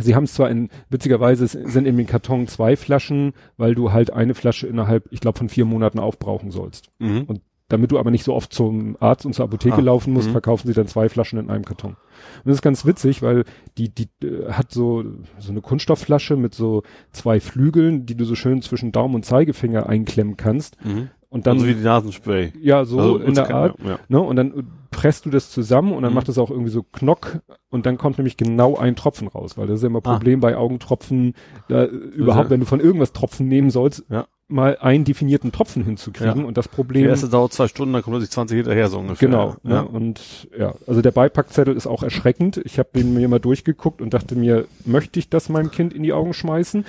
sie 0.00 0.14
haben 0.16 0.24
es 0.24 0.34
zwar 0.34 0.50
in, 0.50 0.68
witzigerweise 0.90 1.46
sind 1.46 1.86
in 1.86 1.96
dem 1.96 2.06
Karton 2.06 2.48
zwei 2.48 2.76
Flaschen, 2.76 3.34
weil 3.56 3.74
du 3.76 3.92
halt 3.92 4.12
eine 4.12 4.34
Flasche 4.34 4.66
innerhalb, 4.66 5.04
ich 5.12 5.20
glaube, 5.20 5.38
von 5.38 5.48
vier 5.48 5.64
Monaten 5.64 5.98
aufbrauchen 6.00 6.50
sollst. 6.50 6.88
Mhm. 6.98 7.22
Und 7.24 7.40
damit 7.68 7.90
du 7.90 7.98
aber 7.98 8.10
nicht 8.10 8.24
so 8.24 8.34
oft 8.34 8.52
zum 8.52 8.96
Arzt 9.00 9.26
und 9.26 9.32
zur 9.34 9.44
Apotheke 9.44 9.76
Ah, 9.76 9.80
laufen 9.80 10.12
musst, 10.12 10.28
mhm. 10.28 10.32
verkaufen 10.32 10.66
sie 10.68 10.74
dann 10.74 10.86
zwei 10.86 11.08
Flaschen 11.08 11.38
in 11.38 11.50
einem 11.50 11.64
Karton. 11.64 11.92
Und 11.92 12.46
das 12.46 12.54
ist 12.56 12.62
ganz 12.62 12.86
witzig, 12.86 13.22
weil 13.22 13.44
die, 13.76 13.88
die 13.92 14.08
äh, 14.24 14.52
hat 14.52 14.70
so, 14.72 15.04
so 15.38 15.50
eine 15.50 15.60
Kunststoffflasche 15.60 16.36
mit 16.36 16.54
so 16.54 16.82
zwei 17.12 17.40
Flügeln, 17.40 18.06
die 18.06 18.14
du 18.16 18.24
so 18.24 18.34
schön 18.34 18.62
zwischen 18.62 18.92
Daumen 18.92 19.14
und 19.16 19.24
Zeigefinger 19.24 19.88
einklemmen 19.88 20.36
kannst. 20.36 20.76
Mhm. 20.84 21.08
Und 21.28 21.46
dann, 21.48 21.56
also 21.56 21.66
wie 21.66 21.74
die 21.74 21.82
Nasenspray. 21.82 22.52
ja, 22.62 22.84
so 22.84 22.98
also, 23.00 23.18
in 23.18 23.34
der 23.34 23.52
Art. 23.54 23.76
Ja. 23.84 23.98
Ne? 24.08 24.20
Und 24.20 24.36
dann 24.36 24.68
presst 24.92 25.26
du 25.26 25.30
das 25.30 25.50
zusammen 25.50 25.92
und 25.92 26.02
dann 26.04 26.12
Mhm. 26.12 26.14
macht 26.14 26.28
es 26.28 26.38
auch 26.38 26.50
irgendwie 26.50 26.70
so 26.70 26.82
Knock 26.84 27.40
und 27.68 27.84
dann 27.84 27.98
kommt 27.98 28.16
nämlich 28.16 28.36
genau 28.36 28.76
ein 28.76 28.94
Tropfen 28.96 29.26
raus, 29.28 29.58
weil 29.58 29.66
das 29.66 29.78
ist 29.78 29.82
ja 29.82 29.88
immer 29.88 29.98
Ah. 30.04 30.12
Problem 30.12 30.38
bei 30.40 30.56
Augentropfen, 30.56 31.34
da, 31.68 31.82
äh, 31.82 31.86
überhaupt, 31.88 32.46
ja- 32.46 32.50
wenn 32.50 32.60
du 32.60 32.66
von 32.66 32.80
irgendwas 32.80 33.12
Tropfen 33.12 33.48
nehmen 33.48 33.70
sollst, 33.70 34.04
Ja. 34.08 34.26
Mal 34.48 34.76
einen 34.80 35.04
definierten 35.04 35.50
Tropfen 35.50 35.84
hinzukriegen 35.84 36.40
Ja. 36.42 36.46
und 36.46 36.56
das 36.56 36.66
Der 36.68 36.76
Problem. 36.76 37.08
erste 37.08 37.28
dauert 37.28 37.52
zwei 37.52 37.66
Stunden, 37.66 37.92
dann 37.94 38.02
kommt 38.02 38.14
plötzlich 38.14 38.30
20 38.30 38.56
hinterher 38.58 38.88
so 38.88 38.98
ungefähr. 39.00 39.28
Genau, 39.28 39.56
Ja. 39.64 39.82
ne? 39.82 39.88
und 39.88 40.48
ja, 40.56 40.74
also 40.86 41.02
der 41.02 41.10
Beipackzettel 41.10 41.74
ist 41.74 41.86
auch 41.88 42.02
erschreckend. 42.04 42.60
Ich 42.64 42.78
habe 42.78 42.88
den 42.94 43.12
mir 43.14 43.28
mal 43.28 43.40
durchgeguckt 43.40 44.00
und 44.00 44.14
dachte 44.14 44.36
mir, 44.36 44.66
möchte 44.84 45.18
ich 45.18 45.28
das 45.30 45.48
meinem 45.48 45.70
Kind 45.72 45.92
in 45.92 46.02
die 46.04 46.12
Augen 46.12 46.32
schmeißen? 46.32 46.84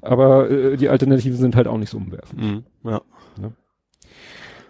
Aber 0.00 0.50
äh, 0.50 0.76
die 0.76 0.88
Alternativen 0.88 1.36
sind 1.38 1.56
halt 1.56 1.66
auch 1.66 1.78
nicht 1.78 1.90
so 1.90 1.98
umwerfend. 1.98 2.40
Mhm. 2.42 2.64
Ja. 2.84 3.02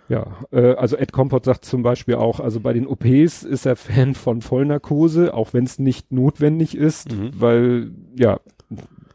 Ja, 0.09 0.37
äh, 0.53 0.75
also 0.75 0.97
Ed 0.97 1.13
Kompott 1.13 1.45
sagt 1.47 1.65
zum 1.65 1.83
Beispiel 1.83 2.17
auch, 2.17 2.39
also 2.39 2.61
bei 2.61 2.75
den 2.75 2.87
OPs 2.87 3.43
ist 3.43 3.65
er 3.65 3.75
Fan 3.75 4.15
von 4.15 4.43
Vollnarkose, 4.43 5.33
auch 5.33 5.55
wenn 5.55 5.65
es 5.65 5.79
nicht 5.79 6.13
notwendig 6.13 6.77
ist, 6.77 7.11
Mhm. 7.11 7.31
weil 7.39 7.91
ja 8.15 8.39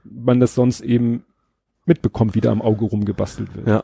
man 0.04 0.40
das 0.40 0.56
sonst 0.56 0.82
eben 0.82 1.24
mitbekommt, 1.90 2.36
wie 2.36 2.42
da 2.42 2.52
am 2.52 2.62
Auge 2.62 2.86
rumgebastelt 2.86 3.54
wird. 3.54 3.68
Ja. 3.68 3.84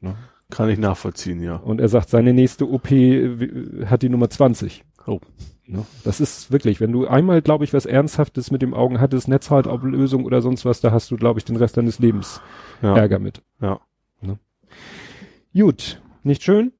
Ne? 0.00 0.14
Kann 0.50 0.68
ich 0.68 0.78
nachvollziehen, 0.78 1.42
ja. 1.42 1.56
Und 1.56 1.80
er 1.80 1.88
sagt, 1.88 2.10
seine 2.10 2.34
nächste 2.34 2.68
OP 2.68 2.90
äh, 2.90 3.86
hat 3.86 4.02
die 4.02 4.10
Nummer 4.10 4.28
20. 4.28 4.84
Oh. 5.06 5.20
Ne? 5.66 5.84
Das 6.04 6.20
ist 6.20 6.50
wirklich, 6.50 6.80
wenn 6.80 6.92
du 6.92 7.06
einmal, 7.06 7.42
glaube 7.42 7.64
ich, 7.64 7.72
was 7.74 7.86
Ernsthaftes 7.86 8.50
mit 8.50 8.62
dem 8.62 8.74
Augen 8.74 9.00
hattest, 9.00 9.28
Netzhautablösung 9.28 10.24
oder 10.24 10.40
sonst 10.42 10.64
was, 10.64 10.80
da 10.80 10.92
hast 10.92 11.10
du, 11.10 11.16
glaube 11.16 11.38
ich, 11.38 11.44
den 11.44 11.56
Rest 11.56 11.76
deines 11.76 11.98
Lebens 11.98 12.40
Ja. 12.82 12.96
Ärger 12.96 13.18
mit. 13.18 13.42
Ja. 13.60 13.80
Gut, 15.54 16.00
nicht 16.22 16.42
schön? 16.42 16.72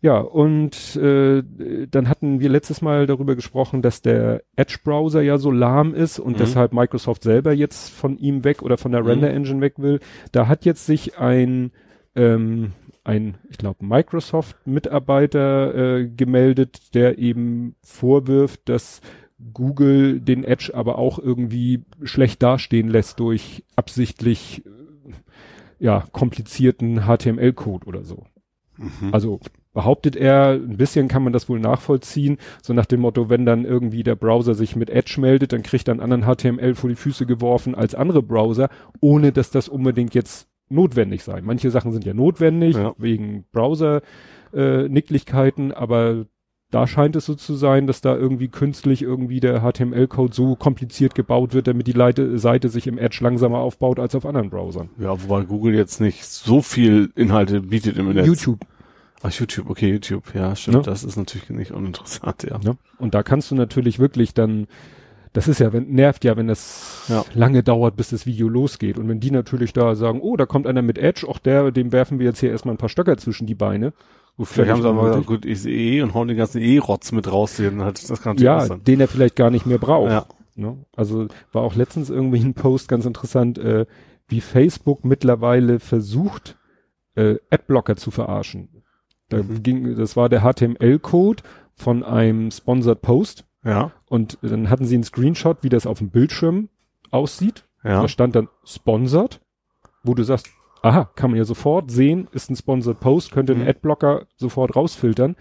Ja, 0.00 0.18
und 0.20 0.94
äh, 0.96 1.42
dann 1.90 2.08
hatten 2.08 2.38
wir 2.38 2.48
letztes 2.48 2.82
Mal 2.82 3.06
darüber 3.06 3.34
gesprochen, 3.34 3.82
dass 3.82 4.00
der 4.00 4.42
Edge-Browser 4.54 5.22
ja 5.22 5.38
so 5.38 5.50
lahm 5.50 5.92
ist 5.92 6.20
und 6.20 6.34
Mhm. 6.34 6.38
deshalb 6.38 6.72
Microsoft 6.72 7.24
selber 7.24 7.52
jetzt 7.52 7.90
von 7.90 8.16
ihm 8.16 8.44
weg 8.44 8.62
oder 8.62 8.78
von 8.78 8.92
der 8.92 9.00
Mhm. 9.02 9.08
Render-Engine 9.08 9.60
weg 9.60 9.74
will. 9.78 9.98
Da 10.30 10.46
hat 10.46 10.64
jetzt 10.64 10.86
sich 10.86 11.18
ein 11.18 11.72
ähm, 12.14 12.72
ein, 13.04 13.38
ich 13.48 13.58
glaube, 13.58 13.84
Microsoft-Mitarbeiter 13.86 15.74
äh, 15.98 16.08
gemeldet, 16.08 16.94
der 16.94 17.18
eben 17.18 17.74
vorwirft, 17.82 18.68
dass 18.68 19.00
Google 19.54 20.20
den 20.20 20.44
Edge 20.44 20.72
aber 20.74 20.98
auch 20.98 21.18
irgendwie 21.18 21.84
schlecht 22.02 22.42
dastehen 22.42 22.88
lässt 22.88 23.20
durch 23.20 23.64
absichtlich 23.76 24.64
äh, 24.66 24.70
ja 25.78 26.04
komplizierten 26.12 27.02
HTML-Code 27.06 27.86
oder 27.86 28.04
so. 28.04 28.24
Mhm. 28.76 29.12
Also 29.12 29.40
behauptet 29.74 30.16
er, 30.16 30.52
ein 30.52 30.76
bisschen 30.76 31.08
kann 31.08 31.22
man 31.22 31.32
das 31.32 31.48
wohl 31.48 31.60
nachvollziehen, 31.60 32.38
so 32.62 32.72
nach 32.72 32.86
dem 32.86 33.00
Motto, 33.00 33.28
wenn 33.28 33.44
dann 33.46 33.64
irgendwie 33.64 34.02
der 34.02 34.16
Browser 34.16 34.54
sich 34.54 34.74
mit 34.76 34.90
Edge 34.90 35.20
meldet, 35.20 35.52
dann 35.52 35.62
kriegt 35.62 35.88
er 35.88 35.92
einen 35.92 36.00
anderen 36.12 36.24
HTML 36.24 36.74
vor 36.74 36.90
die 36.90 36.96
Füße 36.96 37.26
geworfen 37.26 37.74
als 37.74 37.94
andere 37.94 38.22
Browser, 38.22 38.68
ohne 39.00 39.30
dass 39.32 39.50
das 39.50 39.68
unbedingt 39.68 40.14
jetzt 40.14 40.48
notwendig 40.70 41.22
sei. 41.24 41.40
Manche 41.40 41.70
Sachen 41.70 41.92
sind 41.92 42.04
ja 42.04 42.12
notwendig, 42.14 42.76
Ja. 42.76 42.94
wegen 42.98 43.44
Browser-Nicklichkeiten, 44.52 45.72
aber 45.72 46.26
da 46.70 46.86
scheint 46.86 47.16
es 47.16 47.24
so 47.24 47.34
zu 47.34 47.54
sein, 47.54 47.86
dass 47.86 48.02
da 48.02 48.14
irgendwie 48.14 48.48
künstlich 48.48 49.00
irgendwie 49.00 49.40
der 49.40 49.60
HTML-Code 49.62 50.34
so 50.34 50.54
kompliziert 50.54 51.14
gebaut 51.14 51.54
wird, 51.54 51.66
damit 51.66 51.86
die 51.86 51.92
Leite, 51.92 52.38
Seite 52.38 52.68
sich 52.68 52.86
im 52.86 52.98
Edge 52.98 53.20
langsamer 53.22 53.58
aufbaut 53.58 53.98
als 53.98 54.14
auf 54.14 54.26
anderen 54.26 54.50
Browsern. 54.50 54.90
Ja, 54.98 55.16
wobei 55.22 55.44
Google 55.44 55.74
jetzt 55.74 56.00
nicht 56.02 56.24
so 56.26 56.60
viel 56.60 57.10
Inhalte 57.14 57.62
bietet 57.62 57.96
im 57.96 58.12
Netz. 58.12 58.26
YouTube. 58.26 58.58
Ach, 59.22 59.32
YouTube, 59.32 59.68
okay, 59.68 59.90
YouTube, 59.90 60.34
ja, 60.34 60.54
stimmt. 60.54 60.76
Ne? 60.78 60.82
Das 60.82 61.02
ist 61.04 61.16
natürlich 61.16 61.50
nicht 61.50 61.72
uninteressant, 61.72 62.44
ja. 62.44 62.58
Ne? 62.58 62.76
Und 62.98 63.14
da 63.14 63.22
kannst 63.22 63.50
du 63.50 63.54
natürlich 63.56 63.98
wirklich 63.98 64.32
dann, 64.32 64.68
das 65.32 65.48
ist 65.48 65.58
ja, 65.58 65.72
wenn, 65.72 65.88
nervt 65.90 66.24
ja, 66.24 66.36
wenn 66.36 66.46
das 66.46 67.04
Ja. 67.08 67.24
lange 67.34 67.62
dauert, 67.64 67.96
bis 67.96 68.10
das 68.10 68.26
Video 68.26 68.48
losgeht. 68.48 68.96
Und 68.96 69.08
wenn 69.08 69.18
die 69.18 69.32
natürlich 69.32 69.72
da 69.72 69.96
sagen, 69.96 70.20
oh, 70.20 70.36
da 70.36 70.46
kommt 70.46 70.66
einer 70.68 70.82
mit 70.82 70.98
Edge, 70.98 71.26
auch 71.26 71.38
der, 71.38 71.72
dem 71.72 71.90
werfen 71.90 72.18
wir 72.20 72.26
jetzt 72.26 72.38
hier 72.40 72.50
erstmal 72.50 72.74
ein 72.74 72.78
paar 72.78 72.88
Stöcker 72.88 73.16
zwischen 73.16 73.46
die 73.46 73.56
Beine. 73.56 73.92
Gut, 74.36 74.46
vielleicht 74.46 74.70
haben 74.70 74.82
sie 74.82 74.88
aber 74.88 75.08
gesagt, 75.08 75.26
gut, 75.26 75.44
ich 75.44 75.60
sehe 75.62 75.76
eh 75.96 76.02
und 76.02 76.14
hauen 76.14 76.28
den 76.28 76.36
ganzen 76.36 76.62
E-Rotz 76.62 77.10
mit 77.10 77.30
raus, 77.30 77.56
dann 77.56 77.82
hat 77.82 78.08
das 78.08 78.22
kann 78.22 78.36
natürlich 78.36 78.44
Ja, 78.44 78.60
sein. 78.60 78.84
den 78.84 79.00
er 79.00 79.08
vielleicht 79.08 79.34
gar 79.34 79.50
nicht 79.50 79.66
mehr 79.66 79.78
braucht. 79.78 80.12
Ja. 80.12 80.26
Ne? 80.54 80.76
Also 80.94 81.26
war 81.50 81.62
auch 81.62 81.74
letztens 81.74 82.08
irgendwie 82.08 82.38
ein 82.40 82.54
Post 82.54 82.86
ganz 82.88 83.04
interessant, 83.04 83.58
äh, 83.58 83.86
wie 84.28 84.40
Facebook 84.40 85.04
mittlerweile 85.04 85.80
versucht, 85.80 86.56
äh, 87.16 87.36
Adblocker 87.50 87.96
zu 87.96 88.12
verarschen. 88.12 88.68
Da 89.28 89.38
Mhm. 89.42 89.62
ging, 89.62 89.96
das 89.96 90.16
war 90.16 90.28
der 90.28 90.40
HTML-Code 90.42 91.42
von 91.74 92.02
einem 92.02 92.50
Sponsored 92.50 93.02
Post. 93.02 93.44
Ja, 93.64 93.92
Und 94.08 94.38
dann 94.42 94.70
hatten 94.70 94.84
sie 94.86 94.94
einen 94.94 95.04
Screenshot, 95.04 95.58
wie 95.62 95.68
das 95.68 95.86
auf 95.86 95.98
dem 95.98 96.10
Bildschirm 96.10 96.68
aussieht. 97.10 97.64
ja. 97.84 98.02
Da 98.02 98.08
stand 98.08 98.34
dann 98.34 98.48
sponsored, 98.64 99.40
wo 100.02 100.14
du 100.14 100.22
sagst, 100.22 100.48
aha, 100.82 101.10
kann 101.16 101.30
man 101.30 101.38
ja 101.38 101.44
sofort 101.44 101.90
sehen, 101.90 102.28
ist 102.32 102.50
ein 102.50 102.56
sponsored 102.56 103.00
Post, 103.00 103.32
könnte 103.32 103.52
ein 103.52 103.62
Mhm. 103.62 103.68
Adblocker 103.68 104.26
sofort 104.36 104.74
rausfiltern. 104.76 105.36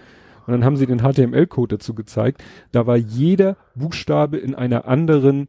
Und 0.45 0.51
dann 0.53 0.63
haben 0.65 0.77
sie 0.77 0.85
den 0.87 0.99
HTML-Code 1.01 1.77
dazu 1.77 1.93
gezeigt. 1.93 2.43
Da 2.71 2.87
war 2.87 2.95
jeder 2.97 3.57
Buchstabe 3.75 4.37
in 4.37 4.55
einer 4.55 4.87
anderen 4.87 5.47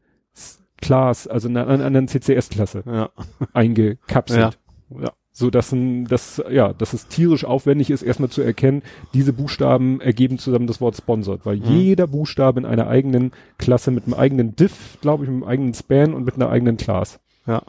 Class, 0.81 1.27
also 1.27 1.49
in 1.49 1.57
einer 1.57 1.85
anderen 1.85 2.07
CCS-Klasse 2.09 2.83
Ja, 2.87 3.11
eingekapselt. 3.53 4.59
ja, 4.91 5.01
ja. 5.03 5.13
So 5.39 5.51
dass 5.51 5.71
ein, 5.71 6.07
das, 6.07 6.43
ja, 6.51 6.73
dass 6.73 6.95
es 6.95 7.07
tierisch 7.07 7.45
aufwendig 7.45 7.91
ist, 7.91 8.03
erstmal 8.03 8.29
zu 8.29 8.43
erkennen, 8.43 8.83
diese 9.15 9.33
Buchstaben 9.33 10.01
ergeben 10.01 10.39
zusammen 10.39 10.67
das 10.67 10.81
Wort 10.81 10.97
sponsored, 10.97 11.47
weil 11.47 11.57
Mhm. 11.59 11.65
jeder 11.65 12.07
Buchstabe 12.09 12.59
in 12.59 12.67
einer 12.67 12.89
eigenen 12.89 13.31
Klasse 13.57 13.93
mit 13.93 14.05
einem 14.05 14.15
eigenen 14.15 14.57
Diff, 14.57 14.99
glaube 15.01 15.23
ich, 15.25 15.31
mit 15.31 15.43
einem 15.43 15.49
eigenen 15.49 15.75
Span 15.75 16.13
und 16.13 16.25
mit 16.25 16.35
einer 16.35 16.51
eigenen 16.51 16.77
Class. 16.77 17.21
ja. 17.47 17.63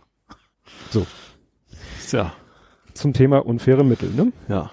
So. 0.91 1.05
Tja, 2.07 2.33
Zum 2.95 3.13
Thema 3.13 3.45
unfaire 3.45 3.83
Mittel, 3.83 4.09
ne? 4.15 4.31
ja. 4.47 4.71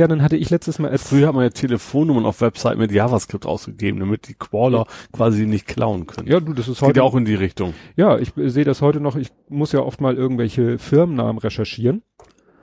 Ja, 0.00 0.08
dann 0.08 0.22
hatte 0.22 0.38
ich 0.38 0.48
letztes 0.48 0.78
Mal 0.78 0.90
als 0.90 1.06
Früher 1.10 1.26
hat 1.26 1.34
man 1.34 1.44
ja 1.44 1.50
Telefonnummern 1.50 2.24
auf 2.24 2.40
Webseiten 2.40 2.80
mit 2.80 2.90
JavaScript 2.90 3.44
ausgegeben, 3.44 4.00
damit 4.00 4.28
die 4.28 4.34
Crawler 4.34 4.86
quasi 5.12 5.44
nicht 5.44 5.66
klauen 5.66 6.06
können. 6.06 6.26
ja, 6.26 6.40
du, 6.40 6.54
das 6.54 6.68
ist 6.68 6.78
Geht 6.78 6.88
heute 6.88 7.00
ja 7.00 7.04
auch 7.04 7.14
in 7.14 7.26
die 7.26 7.34
Richtung. 7.34 7.74
Ja, 7.96 8.16
ich 8.16 8.32
sehe 8.34 8.64
das 8.64 8.80
heute 8.80 8.98
noch. 8.98 9.16
Ich 9.16 9.28
muss 9.50 9.72
ja 9.72 9.80
oft 9.80 10.00
mal 10.00 10.14
irgendwelche 10.14 10.78
Firmennamen 10.78 11.36
recherchieren 11.36 12.02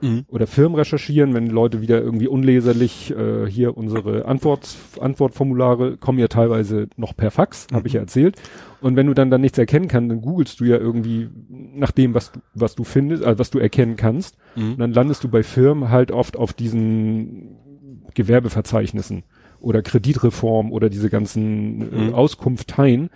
Mhm. 0.00 0.24
oder 0.28 0.46
Firmen 0.46 0.76
recherchieren, 0.78 1.34
wenn 1.34 1.48
Leute 1.48 1.80
wieder 1.80 2.00
irgendwie 2.00 2.28
unleserlich 2.28 3.10
äh, 3.16 3.46
hier 3.50 3.76
unsere 3.76 4.26
Antwort, 4.26 4.76
Antwortformulare 5.00 5.96
kommen 5.96 6.18
ja 6.18 6.28
teilweise 6.28 6.88
noch 6.96 7.16
per 7.16 7.30
Fax, 7.30 7.66
habe 7.72 7.88
ich 7.88 7.94
ja 7.94 8.00
erzählt. 8.00 8.36
Und 8.80 8.94
wenn 8.96 9.06
du 9.08 9.14
dann 9.14 9.30
dann 9.30 9.40
nichts 9.40 9.58
erkennen 9.58 9.88
kannst, 9.88 10.10
dann 10.10 10.20
googelst 10.20 10.60
du 10.60 10.64
ja 10.64 10.76
irgendwie 10.76 11.28
nach 11.74 11.90
dem, 11.90 12.14
was 12.14 12.30
du, 12.32 12.40
was 12.54 12.76
du 12.76 12.84
findest, 12.84 13.24
also 13.24 13.38
was 13.40 13.50
du 13.50 13.58
erkennen 13.58 13.96
kannst. 13.96 14.36
Mhm. 14.54 14.72
Und 14.72 14.78
dann 14.78 14.92
landest 14.92 15.24
du 15.24 15.28
bei 15.28 15.42
Firmen 15.42 15.90
halt 15.90 16.12
oft 16.12 16.36
auf 16.36 16.52
diesen 16.52 17.56
Gewerbeverzeichnissen 18.14 19.24
oder 19.60 19.82
Kreditreform 19.82 20.70
oder 20.72 20.88
diese 20.90 21.10
ganzen 21.10 21.82
äh, 21.92 21.96
Mhm. 22.08 22.14
Auskunfteien. 22.14 23.10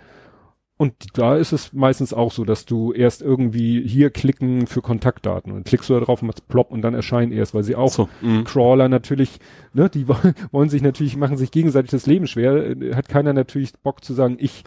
Und 0.83 1.17
da 1.17 1.37
ist 1.37 1.53
es 1.53 1.71
meistens 1.71 2.13
auch 2.13 2.33
so, 2.33 2.43
dass 2.43 2.65
du 2.65 2.91
erst 2.91 3.21
irgendwie 3.21 3.87
hier 3.87 4.09
klicken 4.09 4.67
für 4.67 4.81
Kontaktdaten 4.81 5.53
und 5.53 5.63
klickst 5.65 5.89
du 5.89 5.93
da 5.93 6.01
drauf 6.01 6.21
und 6.21 6.27
machst 6.27 6.45
plopp 6.49 6.71
und 6.71 6.81
dann 6.81 6.93
erscheinen 6.93 7.31
erst, 7.31 7.53
weil 7.53 7.63
sie 7.63 7.77
auch 7.77 7.87
so. 7.89 8.09
Mhm. 8.21 8.43
Crawler 8.43 8.89
natürlich, 8.89 9.39
ne, 9.73 9.89
die 9.89 10.05
wollen, 10.51 10.67
sich 10.67 10.81
natürlich, 10.81 11.15
machen 11.15 11.37
sich 11.37 11.51
gegenseitig 11.51 11.91
das 11.91 12.05
Leben 12.05 12.27
schwer. 12.27 12.71
Äh, 12.71 12.95
Hat 12.95 13.07
keiner 13.07 13.31
natürlich 13.31 13.71
Bock 13.81 14.03
zu 14.03 14.11
sagen, 14.13 14.35
ich 14.39 14.65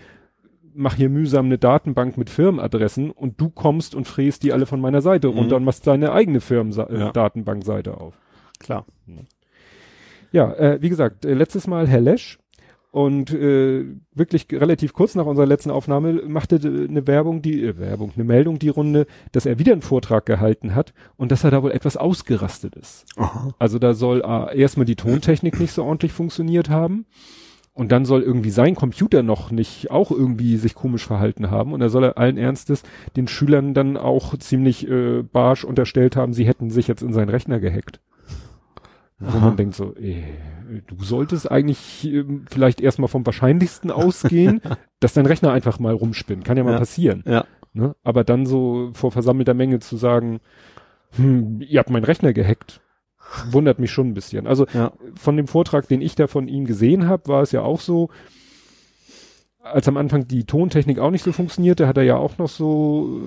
mache 0.75 0.97
hier 0.97 1.11
mühsam 1.11 1.45
eine 1.47 1.59
Datenbank 1.59 2.17
mit 2.17 2.31
Firmenadressen 2.31 3.11
und 3.11 3.39
du 3.39 3.51
kommst 3.51 3.95
und 3.95 4.07
fräst 4.07 4.43
die 4.43 4.55
alle 4.55 4.65
von 4.65 4.81
meiner 4.81 5.03
Seite 5.03 5.29
Mhm. 5.29 5.35
runter 5.39 5.57
und 5.57 5.65
machst 5.65 5.87
deine 5.87 6.13
eigene 6.13 6.41
Firmen 6.41 6.73
Ja. 6.73 7.13
Datenbankseite 7.13 8.01
auf. 8.01 8.15
Klar. 8.59 8.87
Ja, 10.33 10.53
äh, 10.55 10.79
wie 10.81 10.89
gesagt, 10.89 11.27
äh, 11.27 11.35
letztes 11.35 11.67
Mal 11.67 11.87
Herr 11.87 12.01
Lesch 12.01 12.39
und 12.97 13.31
äh, 13.31 13.85
wirklich 14.15 14.47
relativ 14.51 14.95
kurz 14.95 15.17
nach 15.17 15.27
unserer 15.27 15.45
letzten 15.45 15.71
Aufnahme 15.71 16.15
machte 16.27 16.57
äh, 16.57 16.89
eine 16.89 17.07
Werbung, 17.07 17.43
die 17.43 17.63
äh, 17.63 17.77
Werbung, 17.77 18.13
eine 18.15 18.25
Meldung 18.25 18.59
die 18.59 18.71
Runde, 18.71 19.07
dass 19.33 19.45
er 19.45 19.59
wieder 19.59 19.73
einen 19.73 19.83
Vortrag 19.83 20.25
gehalten 20.25 20.75
hat 20.75 20.95
und 21.19 21.31
dass 21.31 21.45
er 21.45 21.51
da 21.51 21.63
wohl 21.63 21.73
etwas 21.73 21.99
ausgerastet 21.99 22.75
ist. 22.75 23.05
Aha. 23.17 23.53
Also 23.59 23.79
da 23.79 23.93
soll 23.93 24.23
äh, 24.27 24.59
erstmal 24.59 24.87
die 24.87 24.97
Tontechnik 24.97 25.61
nicht 25.61 25.73
so 25.73 25.85
ordentlich 25.85 26.15
funktioniert 26.15 26.71
haben. 26.71 27.05
Und 27.75 27.93
dann 27.93 28.07
soll 28.07 28.23
irgendwie 28.23 28.49
sein 28.49 28.75
Computer 28.75 29.23
noch 29.23 29.51
nicht 29.51 29.91
auch 29.91 30.11
irgendwie 30.11 30.57
sich 30.57 30.75
komisch 30.75 31.07
verhalten 31.07 31.51
haben. 31.51 31.75
Und 31.75 31.81
da 31.81 31.91
soll 31.91 32.03
er 32.03 32.17
allen 32.17 32.39
Ernstes 32.39 32.83
den 33.15 33.29
Schülern 33.29 33.75
dann 33.75 33.99
auch 33.99 34.39
ziemlich 34.39 34.89
äh, 34.89 35.23
barsch 35.23 35.65
unterstellt 35.65 36.17
haben, 36.17 36.33
sie 36.33 36.47
hätten 36.47 36.71
sich 36.71 36.89
jetzt 36.89 37.03
in 37.03 37.13
seinen 37.13 37.29
Rechner 37.29 37.61
gehackt. 37.61 38.01
Wo 39.19 39.39
Aha. 39.39 39.47
man 39.47 39.57
denkt 39.57 39.75
so, 39.75 39.95
ey, 39.97 40.25
du 40.87 41.03
solltest 41.03 41.51
eigentlich 41.51 42.05
ähm, 42.07 42.45
vielleicht 42.51 42.81
erstmal 42.83 43.09
vom 43.09 43.25
Wahrscheinlichsten 43.25 43.91
ausgehen, 43.91 44.61
dass 45.01 45.15
dein 45.15 45.25
Rechner 45.27 45.53
einfach 45.53 45.79
mal 45.79 45.95
rumspinnt. 45.95 46.45
Kann 46.45 46.59
ja 46.59 46.65
mal 46.65 46.73
Ja. 46.73 46.79
passieren. 46.79 47.23
Ja. 47.27 47.45
Ne? 47.73 47.95
Aber 48.03 48.25
dann 48.25 48.45
so 48.47 48.91
vor 48.93 49.13
versammelter 49.13 49.55
Menge 49.55 49.79
zu 49.79 49.97
sagen, 49.97 50.41
hm, 51.17 51.63
ihr 51.63 51.79
habt 51.79 51.89
meinen 51.91 52.05
Rechner 52.05 52.33
gehackt, 52.35 52.81
wundert 53.51 53.79
mich 53.79 53.91
schon 53.91 54.09
ein 54.09 54.15
bisschen. 54.15 54.47
Also 54.47 54.67
Ja. 54.75 54.93
von 55.15 55.37
dem 55.37 55.47
Vortrag, 55.47 55.89
den 55.89 56.03
ich 56.03 56.15
da 56.15 56.27
von 56.27 56.47
ihm 56.49 56.67
gesehen 56.67 57.09
habe, 57.09 57.29
war 57.29 57.43
es 57.43 57.53
ja 57.53 57.63
auch 57.63 57.81
so, 57.81 58.11
als 59.73 59.89
am 59.89 59.97
Anfang 59.97 60.27
die 60.29 60.45
Tontechnik 60.45 60.99
auch 60.99 61.11
nicht 61.11 61.23
so 61.25 61.33
funktionierte, 61.33 61.87
hat 61.89 61.97
er 61.97 62.03
ja 62.05 62.17
auch 62.17 62.39
noch 62.39 62.49
so 62.49 63.21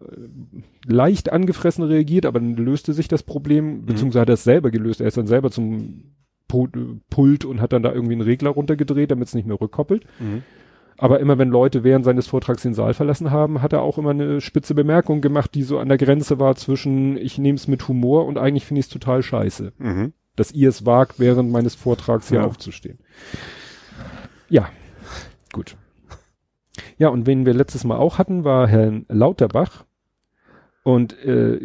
äh, 0.00 0.92
leicht 0.92 1.32
angefressen 1.32 1.84
reagiert, 1.84 2.26
aber 2.26 2.40
dann 2.40 2.54
löste 2.56 2.92
sich 2.92 3.08
das 3.08 3.22
Problem, 3.22 3.84
beziehungsweise 3.86 4.20
hat 4.22 4.28
er 4.30 4.34
es 4.34 4.44
selber 4.44 4.70
gelöst. 4.70 5.00
Er 5.00 5.06
ist 5.08 5.16
dann 5.16 5.26
selber 5.26 5.50
zum 5.50 6.14
Pu- 6.50 6.98
Pult 7.10 7.44
und 7.44 7.60
hat 7.60 7.72
dann 7.72 7.82
da 7.82 7.92
irgendwie 7.92 8.14
einen 8.14 8.22
Regler 8.22 8.50
runtergedreht, 8.50 9.10
damit 9.10 9.28
es 9.28 9.34
nicht 9.34 9.46
mehr 9.46 9.60
rückkoppelt. 9.60 10.04
Mhm. 10.20 10.42
Aber 10.98 11.18
immer 11.20 11.38
wenn 11.38 11.48
Leute 11.48 11.82
während 11.84 12.04
seines 12.04 12.26
Vortrags 12.26 12.62
den 12.62 12.74
Saal 12.74 12.94
verlassen 12.94 13.30
haben, 13.30 13.62
hat 13.62 13.72
er 13.72 13.82
auch 13.82 13.98
immer 13.98 14.10
eine 14.10 14.40
spitze 14.40 14.74
Bemerkung 14.74 15.20
gemacht, 15.20 15.54
die 15.54 15.62
so 15.62 15.78
an 15.78 15.88
der 15.88 15.98
Grenze 15.98 16.38
war 16.38 16.54
zwischen 16.56 17.16
ich 17.16 17.38
nehme 17.38 17.56
es 17.56 17.66
mit 17.68 17.88
Humor 17.88 18.26
und 18.26 18.38
eigentlich 18.38 18.66
finde 18.66 18.80
ich 18.80 18.86
es 18.86 18.92
total 18.92 19.22
scheiße, 19.22 19.72
Mhm. 19.78 20.12
dass 20.36 20.52
ihr 20.52 20.68
es 20.68 20.84
wagt, 20.86 21.18
während 21.18 21.50
meines 21.50 21.74
Vortrags 21.74 22.28
hier 22.28 22.40
Ja. 22.40 22.46
aufzustehen. 22.46 22.98
Ja, 24.48 24.68
gut. 25.52 25.76
Ja, 26.98 27.08
und 27.08 27.26
wen 27.26 27.44
wir 27.46 27.54
letztes 27.54 27.84
Mal 27.84 27.96
auch 27.98 28.18
hatten, 28.18 28.44
war 28.44 28.66
Herrn 28.66 29.04
Lauterbach. 29.08 29.84
Und 30.84 31.18
äh, 31.24 31.60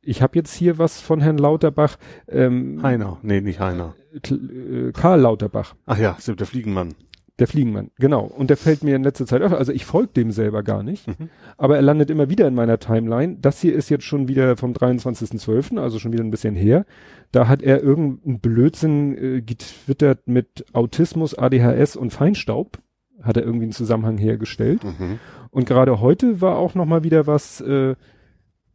ich 0.00 0.20
habe 0.20 0.36
jetzt 0.36 0.52
hier 0.54 0.78
was 0.78 1.00
von 1.00 1.20
Herrn 1.20 1.38
Lauterbach. 1.38 1.96
Ähm, 2.28 2.82
Heiner. 2.82 3.18
Nee, 3.22 3.40
nicht 3.40 3.60
Heiner. 3.60 3.94
Äh, 4.12 4.92
Karl 4.92 5.20
Lauterbach. 5.20 5.74
Ach 5.86 5.98
ja, 5.98 6.16
stimmt, 6.20 6.40
der 6.40 6.46
Fliegenmann. 6.46 6.94
Der 7.38 7.46
Fliegenmann, 7.46 7.90
genau. 7.98 8.24
Und 8.24 8.50
der 8.50 8.56
fällt 8.58 8.84
mir 8.84 8.94
in 8.94 9.02
letzter 9.04 9.26
Zeit 9.26 9.40
öfter. 9.40 9.56
Also 9.58 9.72
ich 9.72 9.86
folge 9.86 10.12
dem 10.12 10.32
selber 10.32 10.62
gar 10.62 10.82
nicht, 10.82 11.08
Mhm. 11.08 11.30
aber 11.56 11.76
er 11.76 11.82
landet 11.82 12.10
immer 12.10 12.28
wieder 12.28 12.46
in 12.46 12.54
meiner 12.54 12.78
Timeline. 12.78 13.38
Das 13.40 13.60
hier 13.60 13.74
ist 13.74 13.88
jetzt 13.88 14.04
schon 14.04 14.28
wieder 14.28 14.56
vom 14.56 14.74
23.12., 14.74 15.78
also 15.78 15.98
schon 15.98 16.12
wieder 16.12 16.22
ein 16.24 16.30
bisschen 16.30 16.54
her. 16.54 16.84
Da 17.32 17.48
hat 17.48 17.62
er 17.62 17.82
irgendeinen 17.82 18.40
Blödsinn 18.40 19.16
äh, 19.16 19.40
getwittert 19.40 20.28
mit 20.28 20.66
Autismus, 20.74 21.34
ADHS 21.36 21.96
und 21.96 22.10
Feinstaub. 22.12 22.78
Hat 23.22 23.36
er 23.36 23.44
irgendwie 23.44 23.64
einen 23.64 23.72
Zusammenhang 23.72 24.18
hergestellt. 24.18 24.84
Mhm. 24.84 25.18
Und 25.50 25.66
gerade 25.66 26.00
heute 26.00 26.40
war 26.40 26.56
auch 26.56 26.74
noch 26.74 26.86
mal 26.86 27.04
wieder 27.04 27.26
was, 27.26 27.60
äh, 27.60 27.94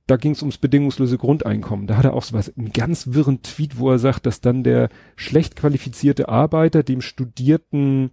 da 0.07 0.15
ging 0.15 0.31
es 0.31 0.41
ums 0.41 0.57
bedingungslose 0.57 1.17
Grundeinkommen. 1.17 1.87
Da 1.87 1.97
hat 1.97 2.05
er 2.05 2.13
auch 2.13 2.23
so 2.23 2.33
was, 2.35 2.57
einen 2.57 2.71
ganz 2.71 3.13
wirren 3.13 3.41
Tweet, 3.41 3.77
wo 3.77 3.91
er 3.91 3.99
sagt, 3.99 4.25
dass 4.25 4.39
dann 4.41 4.63
der 4.63 4.87
schlecht 5.15 5.57
qualifizierte 5.57 6.29
Arbeiter 6.29 6.83
dem 6.83 7.01
studierten 7.01 8.11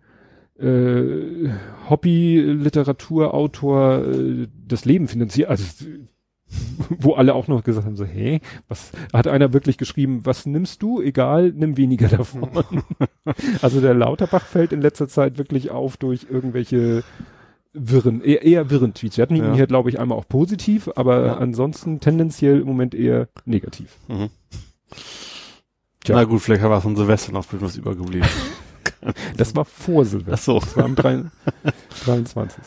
äh, 0.59 1.51
Hobby-Literaturautor 1.88 4.05
äh, 4.05 4.49
das 4.66 4.85
Leben 4.85 5.07
finanziert. 5.09 5.49
Also 5.51 5.87
wo 6.99 7.14
alle 7.14 7.35
auch 7.35 7.49
noch 7.49 7.64
gesagt 7.64 7.87
haben, 7.87 7.97
so, 7.97 8.05
hä, 8.05 8.40
was 8.69 8.93
hat 9.12 9.27
einer 9.27 9.53
wirklich 9.53 9.79
geschrieben, 9.79 10.21
was 10.25 10.47
nimmst 10.47 10.83
du? 10.83 11.01
Egal, 11.01 11.53
nimm 11.55 11.77
weniger 11.77 12.09
davon. 12.09 12.49
also 13.62 13.81
der 13.81 13.95
Lauterbach 13.95 14.45
fällt 14.45 14.73
in 14.73 14.81
letzter 14.81 15.09
Zeit 15.09 15.38
wirklich 15.38 15.71
auf 15.71 15.97
durch 15.97 16.27
irgendwelche 16.31 17.03
wirren, 17.73 18.21
eher, 18.23 18.43
eher 18.43 18.71
wirren 18.71 18.95
Tweets. 18.95 19.17
Wir 19.17 19.23
hatten 19.23 19.35
ihn 19.37 19.45
Ja. 19.45 19.55
hier, 19.55 19.67
glaube 19.67 19.90
ich, 19.90 19.99
einmal 19.99 20.17
auch 20.17 20.29
positiv, 20.29 20.88
aber 20.95 21.27
Ja. 21.27 21.37
ansonsten 21.38 21.99
tendenziell 22.01 22.61
im 22.61 22.67
Moment 22.67 22.95
eher 22.95 23.29
negativ. 23.45 23.97
Mhm. 24.09 24.31
Tja. 26.05 26.14
Na 26.17 26.25
gut, 26.25 26.40
vielleicht 26.43 26.62
war 26.62 26.81
von 26.81 26.97
Silvester 26.97 27.33
noch 27.33 27.47
was 27.51 27.77
übergeblieben. 27.77 28.29
Das 29.37 29.55
war 29.55 29.67
vor 29.67 30.07
Silvester. 30.07 30.33
Ach 30.33 30.38
so. 30.38 30.61
Das 30.61 30.77
war 30.79 30.85
am 30.87 30.95
3, 30.95 31.25
23. 32.07 32.64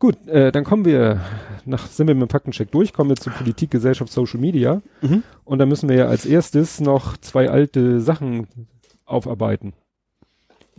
Gut, 0.00 0.26
äh, 0.28 0.50
dann 0.50 0.64
kommen 0.64 0.86
wir, 0.86 1.20
nach, 1.66 1.86
sind 1.86 2.08
wir 2.08 2.14
mit 2.14 2.22
dem 2.22 2.30
Faktencheck 2.30 2.72
durch, 2.72 2.94
kommen 2.94 3.10
wir 3.10 3.16
zu 3.16 3.28
Politik, 3.28 3.70
Gesellschaft, 3.70 4.10
Social 4.10 4.40
Media. 4.40 4.80
Mhm. 5.02 5.22
Und 5.44 5.58
da 5.58 5.66
müssen 5.66 5.90
wir 5.90 5.96
ja 5.96 6.06
als 6.06 6.24
erstes 6.24 6.80
noch 6.80 7.18
zwei 7.18 7.50
alte 7.50 8.00
Sachen 8.00 8.48
aufarbeiten. 9.04 9.74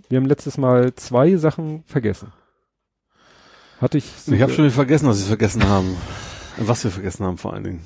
Wir 0.10 0.18
haben 0.18 0.26
letztes 0.26 0.58
Mal 0.58 0.96
zwei 0.96 1.36
Sachen 1.36 1.84
vergessen. 1.86 2.34
Hatte 3.80 4.00
ich, 4.00 4.06
Ich 4.26 4.42
habe 4.42 4.54
schon 4.54 4.70
vergessen, 4.72 5.08
was 5.08 5.20
wir 5.20 5.28
vergessen 5.28 5.70
haben. 5.70 5.96
Was 6.58 6.84
wir 6.84 6.90
vergessen 6.92 7.24
haben 7.24 7.38
vor 7.38 7.54
allen 7.54 7.64
Dingen. 7.64 7.82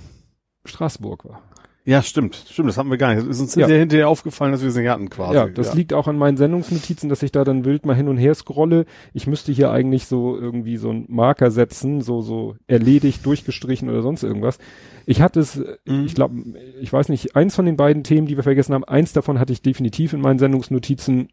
Straßburg 0.63 1.25
war. 1.25 1.41
Ja, 1.87 2.01
stimmt. 2.01 2.35
Stimmt, 2.49 2.67
das 2.69 2.77
haben 2.79 2.89
wir 2.89 2.97
gar 2.97 3.13
nicht. 3.13 3.23
Es 3.23 3.35
ist 3.37 3.41
uns 3.41 3.55
Ja. 3.55 3.67
hinterher, 3.67 4.09
aufgefallen, 4.09 4.51
dass 4.51 4.63
wir 4.63 4.71
nicht 4.71 4.89
hatten 4.89 5.09
quasi. 5.11 5.35
Ja, 5.35 5.47
das 5.47 5.75
liegt 5.75 5.93
auch 5.93 6.07
an 6.07 6.17
meinen 6.17 6.35
Sendungsnotizen, 6.35 7.09
dass 7.09 7.21
ich 7.21 7.31
da 7.31 7.43
dann 7.43 7.63
wild 7.63 7.85
mal 7.85 7.95
hin 7.95 8.07
und 8.07 8.17
her 8.17 8.33
scrolle. 8.33 8.85
Ich 9.13 9.27
müsste 9.27 9.51
hier 9.51 9.69
eigentlich 9.69 10.07
so 10.07 10.35
irgendwie 10.35 10.77
so 10.77 10.89
einen 10.89 11.05
Marker 11.09 11.51
setzen, 11.51 12.01
so, 12.01 12.21
so 12.21 12.55
erledigt, 12.65 13.23
durchgestrichen 13.23 13.87
oder 13.87 14.01
sonst 14.01 14.23
irgendwas. 14.23 14.57
Ich 15.05 15.21
hatte 15.21 15.39
es, 15.39 15.57
Mhm. 15.85 16.05
ich 16.05 16.15
glaube, 16.15 16.35
ich 16.81 16.91
weiß 16.91 17.09
nicht, 17.09 17.35
eins 17.35 17.53
von 17.55 17.65
den 17.67 17.77
beiden 17.77 18.03
Themen, 18.03 18.25
die 18.25 18.35
wir 18.35 18.43
vergessen 18.43 18.73
haben, 18.73 18.83
eins 18.83 19.13
davon 19.13 19.39
hatte 19.39 19.53
ich 19.53 19.61
definitiv 19.61 20.13
in 20.13 20.21
meinen 20.21 20.39
Sendungsnotizen 20.39 21.29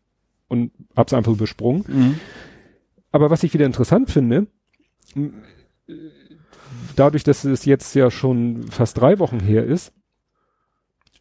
und 0.48 0.70
hab's 0.94 1.14
einfach 1.14 1.32
übersprungen. 1.32 1.84
Mhm. 1.88 2.20
Aber 3.10 3.30
was 3.30 3.42
ich 3.42 3.54
wieder 3.54 3.64
interessant 3.64 4.10
finde, 4.10 4.48
dadurch, 6.96 7.24
dass 7.24 7.44
es 7.44 7.64
jetzt 7.64 7.94
ja 7.94 8.10
schon 8.10 8.64
fast 8.70 9.00
drei 9.00 9.18
Wochen 9.18 9.40
her 9.40 9.64
ist, 9.64 9.92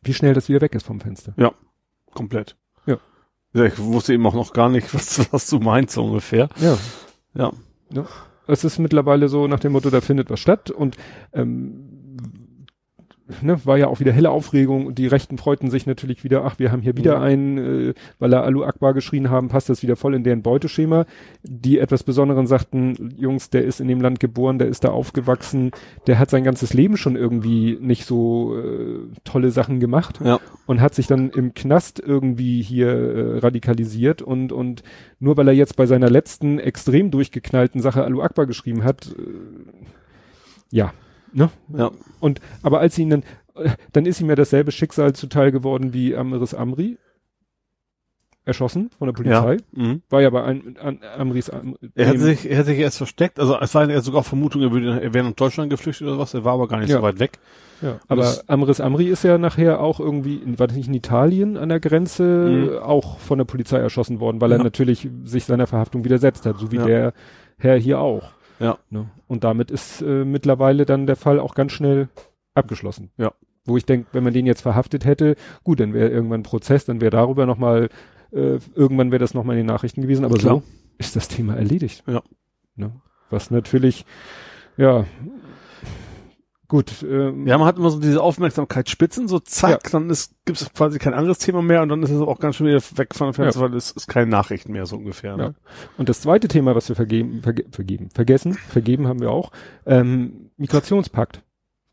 wie 0.04 0.14
schnell 0.14 0.34
das 0.34 0.50
wieder 0.50 0.62
weg 0.62 0.76
ist 0.76 0.86
vom 0.86 1.00
Fenster. 1.00 1.34
Komplett. 2.14 2.58
Ja. 2.86 2.98
Ja, 3.54 3.66
ich 3.66 3.78
wusste 3.78 4.14
eben 4.14 4.26
auch 4.26 4.34
noch 4.34 4.54
gar 4.54 4.70
nicht, 4.70 4.94
was, 4.94 5.32
was 5.32 5.50
du 5.50 5.60
meinst 5.60 5.94
so 5.94 6.04
ungefähr. 6.06 6.50
Ja. 6.60 6.78
Ja. 7.92 8.06
Es 8.48 8.64
ist 8.64 8.80
mittlerweile 8.80 9.30
so 9.30 9.48
nach 9.48 9.60
dem 9.60 9.74
Motto, 9.74 9.90
da 9.90 10.02
findet 10.02 10.30
was 10.30 10.40
statt 10.40 10.72
und 10.72 10.98
ähm, 11.34 11.91
ne, 13.42 13.60
war 13.66 13.78
ja 13.78 13.88
auch 13.88 14.00
wieder 14.00 14.12
helle 14.12 14.30
Aufregung 14.30 14.86
und 14.86 14.98
die 14.98 15.08
Rechten 15.08 15.38
freuten 15.38 15.70
sich 15.70 15.86
natürlich 15.86 16.24
wieder, 16.24 16.44
ach, 16.46 16.60
wir 16.60 16.72
haben 16.72 16.82
hier 16.82 16.98
wieder 16.98 17.18
Mhm. 17.18 17.24
einen, 17.24 17.58
äh, 17.90 17.94
weil 18.20 18.34
er 18.34 18.44
Alu 18.44 18.64
Akbar 18.64 18.94
geschrien 18.94 19.30
haben, 19.30 19.48
passt 19.50 19.70
das 19.70 19.82
wieder 19.84 19.96
voll 19.96 20.14
in 20.16 20.24
deren 20.24 20.42
Beuteschema. 20.42 21.06
Die 21.44 21.80
etwas 21.80 22.04
Besonderen 22.04 22.48
sagten, 22.48 23.16
Jungs, 23.18 23.50
der 23.50 23.64
ist 23.66 23.80
in 23.82 23.88
dem 23.88 24.02
Land 24.02 24.20
geboren, 24.20 24.60
der 24.60 24.68
ist 24.68 24.84
da 24.84 24.90
aufgewachsen, 24.90 25.72
der 26.08 26.20
hat 26.20 26.30
sein 26.30 26.44
ganzes 26.44 26.74
Leben 26.74 26.98
schon 26.98 27.16
irgendwie 27.16 27.78
nicht 27.80 28.06
so 28.06 28.58
äh, 28.58 29.00
tolle 29.24 29.52
Sachen 29.52 29.80
gemacht 29.80 30.20
Ja. 30.24 30.40
und 30.66 30.82
hat 30.82 30.96
sich 30.96 31.08
dann 31.08 31.30
im 31.30 31.54
Knast 31.54 32.00
irgendwie 32.00 32.62
hier 32.62 32.90
äh, 32.90 33.38
radikalisiert 33.40 34.22
und 34.22 34.52
und 34.52 34.84
nur 35.20 35.38
weil 35.38 35.48
er 35.48 35.54
jetzt 35.54 35.76
bei 35.76 35.86
seiner 35.86 36.10
letzten 36.10 36.60
extrem 36.60 37.12
durchgeknallten 37.12 37.82
Sache 37.82 38.04
Alu 38.04 38.22
Akbar 38.22 38.46
geschrieben 38.48 38.84
hat, 38.84 39.08
äh, 39.18 39.22
ja, 40.72 40.94
ne? 41.34 41.50
Ja. 41.76 41.92
Und 42.20 42.40
aber 42.64 42.80
als 42.80 42.96
sie 42.96 43.04
ihn 43.04 43.10
dann, 43.10 43.24
dann 43.94 44.06
ist 44.06 44.22
ihm 44.22 44.30
ja 44.30 44.36
dasselbe 44.36 44.72
Schicksal 44.72 45.14
zuteil 45.14 45.52
geworden 45.52 45.94
wie 45.94 46.16
Amris 46.16 46.54
Amri, 46.54 46.98
erschossen 48.44 48.90
von 48.98 49.08
der 49.08 49.14
Polizei, 49.14 49.58
Mhm. 49.72 50.02
war 50.10 50.22
ja 50.22 50.30
bei 50.32 50.44
ein, 50.44 50.76
an, 50.82 51.00
Amris 51.18 51.50
Am, 51.52 51.76
Er 51.94 52.08
hat 52.08 52.18
sich, 52.18 52.50
er 52.50 52.58
hat 52.58 52.66
sich 52.66 52.80
erst 52.80 52.98
versteckt, 52.98 53.40
also 53.40 53.56
es 53.60 53.76
war 53.76 53.88
ja 53.88 54.02
sogar 54.02 54.24
Vermutung, 54.24 54.64
er 54.64 54.72
würde, 54.72 55.00
er 55.00 55.14
wäre 55.14 55.26
nach 55.28 55.36
Deutschland 55.36 55.70
geflüchtet 55.70 56.08
oder 56.08 56.18
was, 56.18 56.34
er 56.34 56.44
war 56.44 56.54
aber 56.54 56.68
gar 56.68 56.80
nicht 56.80 56.90
Ja. 56.90 56.98
so 56.98 57.04
weit 57.04 57.20
weg. 57.20 57.34
Ja, 57.84 58.00
aber 58.08 58.36
Amris 58.48 58.80
Amri 58.82 59.06
ist 59.08 59.24
ja 59.24 59.38
nachher 59.38 59.80
auch 59.80 60.00
irgendwie, 60.00 60.36
in, 60.38 60.58
war 60.58 60.68
das 60.68 60.76
nicht 60.76 60.88
in 60.88 60.94
Italien 60.96 61.56
an 61.58 61.70
der 61.70 61.80
Grenze, 61.80 62.24
Mhm. 62.24 62.78
auch 62.80 63.20
von 63.20 63.38
der 63.38 63.46
Polizei 63.46 63.78
erschossen 63.78 64.20
worden, 64.20 64.42
weil 64.42 64.52
er 64.52 64.58
Ja. 64.58 64.64
natürlich 64.64 65.08
sich 65.24 65.46
seiner 65.46 65.68
Verhaftung 65.68 66.04
widersetzt 66.04 66.46
hat, 66.48 66.58
so 66.58 66.72
wie 66.72 66.78
Ja. 66.78 66.86
der 66.86 67.14
Herr 67.58 67.78
hier 67.78 68.00
auch. 68.00 68.32
Ja. 68.62 68.78
Ne? 68.90 69.10
Und 69.28 69.44
damit 69.44 69.72
ist 69.72 70.02
äh, 70.02 70.24
mittlerweile 70.24 70.86
dann 70.86 71.08
der 71.08 71.16
Fall 71.16 71.40
auch 71.40 71.56
ganz 71.56 71.72
schnell 71.72 72.10
abgeschlossen. 72.54 73.12
Ja. 73.18 73.34
Wo 73.66 73.78
ich 73.78 73.86
denke, 73.86 74.08
wenn 74.14 74.24
man 74.24 74.34
den 74.34 74.46
jetzt 74.46 74.62
verhaftet 74.62 75.06
hätte, 75.06 75.36
gut, 75.64 75.80
dann 75.80 75.94
wäre 75.94 76.10
irgendwann 76.10 76.42
ein 76.42 76.44
Prozess, 76.44 76.86
dann 76.86 77.02
wäre 77.02 77.12
darüber 77.12 77.46
nochmal, 77.46 77.90
äh, 78.32 78.60
irgendwann 78.76 79.12
wäre 79.12 79.20
das 79.20 79.34
nochmal 79.34 79.56
in 79.58 79.64
den 79.64 79.74
Nachrichten 79.74 80.02
gewesen, 80.02 80.26
aber 80.26 80.36
Klar. 80.36 80.58
so 80.58 80.64
ist 80.98 81.16
das 81.16 81.28
Thema 81.28 81.56
erledigt. 81.56 82.04
Ja. 82.08 82.22
Ne? 82.76 82.92
Was 83.30 83.50
natürlich, 83.50 84.06
ja, 84.78 85.06
gut. 86.72 87.04
Ähm, 87.04 87.46
Ja, 87.46 87.58
man 87.58 87.68
hat 87.68 87.78
immer 87.78 87.90
so 87.90 88.00
diese 88.00 88.24
Aufmerksamkeitsspitzen, 88.24 89.28
so 89.28 89.40
zack, 89.40 89.92
dann 89.92 90.10
ist, 90.10 90.34
gibt 90.46 90.62
es 90.62 90.72
quasi 90.74 91.00
kein 91.00 91.14
anderes 91.14 91.38
Thema 91.38 91.62
mehr 91.62 91.82
und 91.82 91.90
dann 91.90 92.02
ist 92.02 92.12
es 92.12 92.22
auch 92.22 92.40
ganz 92.40 92.56
schön 92.56 92.68
wieder 92.68 92.82
weg 92.96 93.14
von 93.14 93.28
der 93.28 93.34
Fenster, 93.34 93.60
weil 93.60 93.74
es 93.76 93.92
ist 93.92 94.08
keine 94.08 94.28
Nachrichten 94.28 94.72
mehr 94.72 94.86
so 94.86 94.96
ungefähr. 94.96 95.36
Ne? 95.36 95.44
Ja. 95.44 95.54
Und 95.98 96.08
das 96.08 96.22
zweite 96.22 96.48
Thema, 96.48 96.74
was 96.74 96.88
wir 96.88 96.96
vergeben, 96.96 97.42
verge 97.42 97.66
vergeben, 97.72 98.10
vergessen, 98.10 98.54
vergeben 98.54 99.08
haben 99.08 99.20
wir 99.20 99.32
auch, 99.32 99.52
ähm, 99.86 100.50
Migrationspakt. 100.56 101.44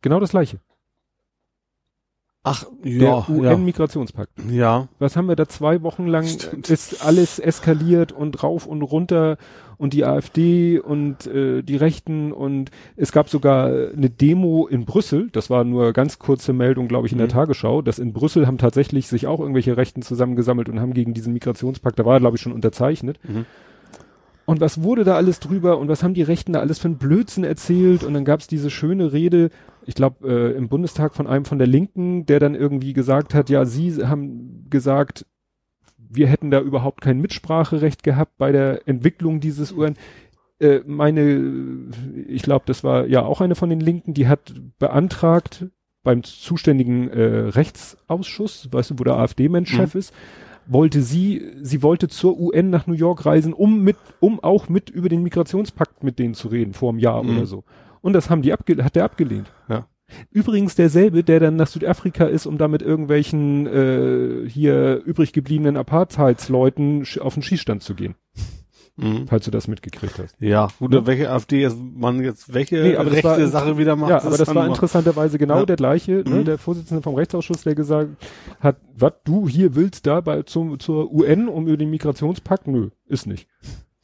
Genau 0.01 0.21
das 0.21 0.31
gleiche. 0.31 0.61
Ach, 2.51 2.65
Der 2.85 2.93
ja, 2.93 3.27
ja, 3.29 3.29
UN-Migrationspakt. 3.29 4.31
ja. 4.51 4.89
Was 4.99 5.17
haben 5.17 5.29
wir 5.29 5.37
da 5.37 5.47
zwei 5.49 5.83
Wochen 5.83 6.07
lang, 6.07 6.27
Stimmt. 6.27 6.71
ist 6.71 7.05
alles 7.05 7.39
eskaliert 7.39 8.13
und 8.13 8.43
rauf 8.43 8.67
und 8.67 8.83
runter 8.83 9.37
und 9.77 9.93
die 9.93 10.05
AfD 10.05 10.81
und 10.81 11.27
äh, 11.27 11.63
die 11.63 11.77
Rechten 11.77 12.33
und 12.33 12.71
es 12.97 13.13
gab 13.13 13.29
sogar 13.29 13.67
eine 13.67 14.11
Demo 14.11 14.67
in 14.67 14.85
Brüssel, 14.87 15.29
das 15.33 15.51
war 15.51 15.63
nur 15.65 15.93
ganz 15.93 16.19
kurze 16.19 16.53
Meldung, 16.53 16.89
glaube 16.89 17.07
ich, 17.07 17.13
in 17.13 17.19
der 17.19 17.29
Mhm. 17.29 17.33
Tagesschau, 17.33 17.83
dass 17.83 17.99
in 17.99 18.13
Brüssel 18.13 18.47
haben 18.47 18.59
tatsächlich 18.59 19.07
sich 19.07 19.27
auch 19.27 19.39
irgendwelche 19.41 19.77
Rechten 19.77 20.03
zusammengesammelt 20.03 20.69
und 20.69 20.81
haben 20.81 20.95
gegen 20.95 21.15
diesen 21.15 21.33
Migrationspakt, 21.33 21.99
da 21.99 22.05
war 22.05 22.15
er, 22.15 22.21
glaube 22.21 22.37
ich, 22.37 22.43
schon 22.43 22.53
unterzeichnet. 22.53 23.21
Mhm. 23.23 23.45
Und 24.47 24.63
was 24.63 24.83
wurde 24.83 25.05
da 25.05 25.15
alles 25.15 25.41
drüber 25.41 25.77
und 25.79 25.89
was 25.89 26.03
haben 26.03 26.15
die 26.15 26.23
Rechten 26.23 26.55
da 26.55 26.61
alles 26.61 26.79
für 26.79 26.89
einen 26.89 26.97
Blödsinn 26.97 27.45
erzählt? 27.45 28.03
Und 28.03 28.15
dann 28.15 28.25
gab 28.25 28.41
es 28.41 28.47
diese 28.47 28.71
schöne 28.71 29.13
Rede, 29.13 29.51
ich 29.89 29.95
glaube, 29.95 30.29
äh, 30.29 30.57
im 30.57 30.69
Bundestag 30.69 31.15
von 31.15 31.27
einem 31.27 31.47
von 31.47 31.57
der 31.57 31.67
Linken, 31.67 32.27
der 32.27 32.41
dann 32.41 32.55
irgendwie 32.55 32.93
gesagt 32.93 33.33
hat, 33.33 33.49
ja, 33.49 33.65
sie 33.65 34.07
haben 34.07 34.67
gesagt, 34.69 35.25
wir 35.97 36.27
hätten 36.27 36.51
da 36.51 36.61
überhaupt 36.61 37.01
kein 37.01 37.21
Mitspracherecht 37.23 38.03
gehabt 38.03 38.37
bei 38.37 38.53
der 38.53 38.87
Entwicklung 38.87 39.41
dieses 39.41 39.73
UN. 39.73 39.95
Äh, 40.61 40.81
meine, 40.87 41.41
ich 42.29 42.43
glaube, 42.43 42.65
das 42.67 42.85
war 42.85 43.07
ja 43.07 43.23
auch 43.23 43.41
eine 43.41 43.55
von 43.55 43.71
den 43.71 43.81
Linken, 43.81 44.13
die 44.13 44.29
hat 44.29 44.53
beantragt 44.79 45.65
beim 46.03 46.23
zuständigen 46.23 47.09
äh, 47.09 47.23
Rechtsausschuss, 47.49 48.69
weißt 48.71 48.91
du, 48.91 48.99
wo 48.99 49.05
der 49.05 49.17
AfD-Mensch 49.17 49.73
Mhm. 49.73 49.77
Chef 49.77 49.95
ist, 49.95 50.13
wollte 50.67 51.01
sie, 51.01 51.51
sie 51.63 51.83
wollte 51.83 52.09
zur 52.09 52.39
UN 52.39 52.69
nach 52.69 52.87
New 52.87 52.93
York 52.95 53.25
reisen, 53.25 53.55
um 53.55 53.83
mit, 53.83 53.97
um 54.21 54.39
auch 54.41 54.69
mit 54.69 54.91
über 54.91 55.09
den 55.09 55.23
Migrationspakt 55.23 56.05
mit 56.05 56.19
denen 56.19 56.35
zu 56.35 56.49
reden, 56.49 56.75
vor 56.75 56.91
einem 56.91 56.99
Jahr 56.99 57.23
Mhm. 57.23 57.31
oder 57.31 57.47
so. 57.47 57.65
Und 58.01 58.13
das 58.13 58.31
haben 58.31 58.43
die 58.43 58.53
abge 58.53 58.83
hat 58.85 58.97
der 58.97 59.05
abgelehnt. 59.05 59.51
Ja. 59.69 59.87
Übrigens 60.31 60.75
derselbe, 60.75 61.23
der 61.23 61.39
dann 61.39 61.57
nach 61.57 61.67
Südafrika 61.67 62.25
ist, 62.25 62.47
um 62.47 62.57
da 62.57 62.67
mit 62.67 62.81
irgendwelchen 62.81 63.67
äh, 63.67 64.49
hier 64.49 65.03
übrig 65.05 65.33
gebliebenen 65.35 65.77
Apartheidsleuten 65.77 67.05
auf 67.21 67.35
den 67.35 67.43
Schießstand 67.43 67.83
zu 67.83 67.95
gehen, 67.95 68.15
Mhm. 68.97 69.27
falls 69.29 69.45
du 69.45 69.51
das 69.51 69.69
mitgekriegt 69.69 70.19
hast. 70.19 70.35
Ja, 70.41 70.69
gut, 70.79 70.93
Ne? 70.93 71.07
welche 71.07 71.31
AfD 71.31 71.61
jetzt, 71.61 71.77
man 71.79 72.23
jetzt 72.23 72.53
welche 72.55 72.77
Nee, 72.83 72.97
aber 72.97 73.13
rechte 73.13 73.25
war- 73.29 73.47
Sache 73.49 73.77
wieder 73.77 73.97
macht. 73.97 74.11
ja, 74.11 74.23
aber 74.25 74.39
das 74.39 74.55
war 74.55 74.67
interessanterweise 74.67 75.39
genau 75.39 75.59
Ja. 75.61 75.67
der 75.67 75.77
gleiche, 75.77 76.25
ne, 76.27 76.37
Mhm. 76.41 76.45
der 76.47 76.59
Vorsitzende 76.59 77.03
vom 77.03 77.15
Rechtsausschuss, 77.15 77.63
der 77.65 77.75
gesagt 77.75 78.09
hat, 78.61 78.77
was 78.97 79.13
du 79.25 79.47
hier 79.47 79.75
willst 79.77 80.07
da 80.07 80.21
bei 80.23 80.43
zum, 80.43 80.81
zur 80.81 81.13
UN 81.13 81.49
um 81.49 81.67
über 81.69 81.77
den 81.77 81.91
Migrationspakt? 81.91 82.67
Nö, 82.67 82.89
ist 83.07 83.27
nicht. 83.27 83.47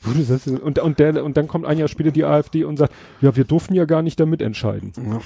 Wo 0.05 0.13
du 0.13 0.23
sagst, 0.23 0.47
Und, 0.49 0.79
und, 0.79 0.99
der, 0.99 1.25
und 1.25 1.37
dann 1.37 1.49
kommt 1.49 1.67
ein 1.67 1.79
Jahr 1.79 1.89
später 1.89 2.11
die 2.11 2.25
AfD 2.25 2.65
und 2.65 2.77
sagt, 2.77 2.93
ja, 3.21 3.35
wir 3.37 3.45
durften 3.45 3.75
ja 3.75 3.85
gar 3.85 4.03
nicht 4.03 4.21
damit 4.21 4.43
entscheiden. 4.43 4.93
Ja. 4.97 5.21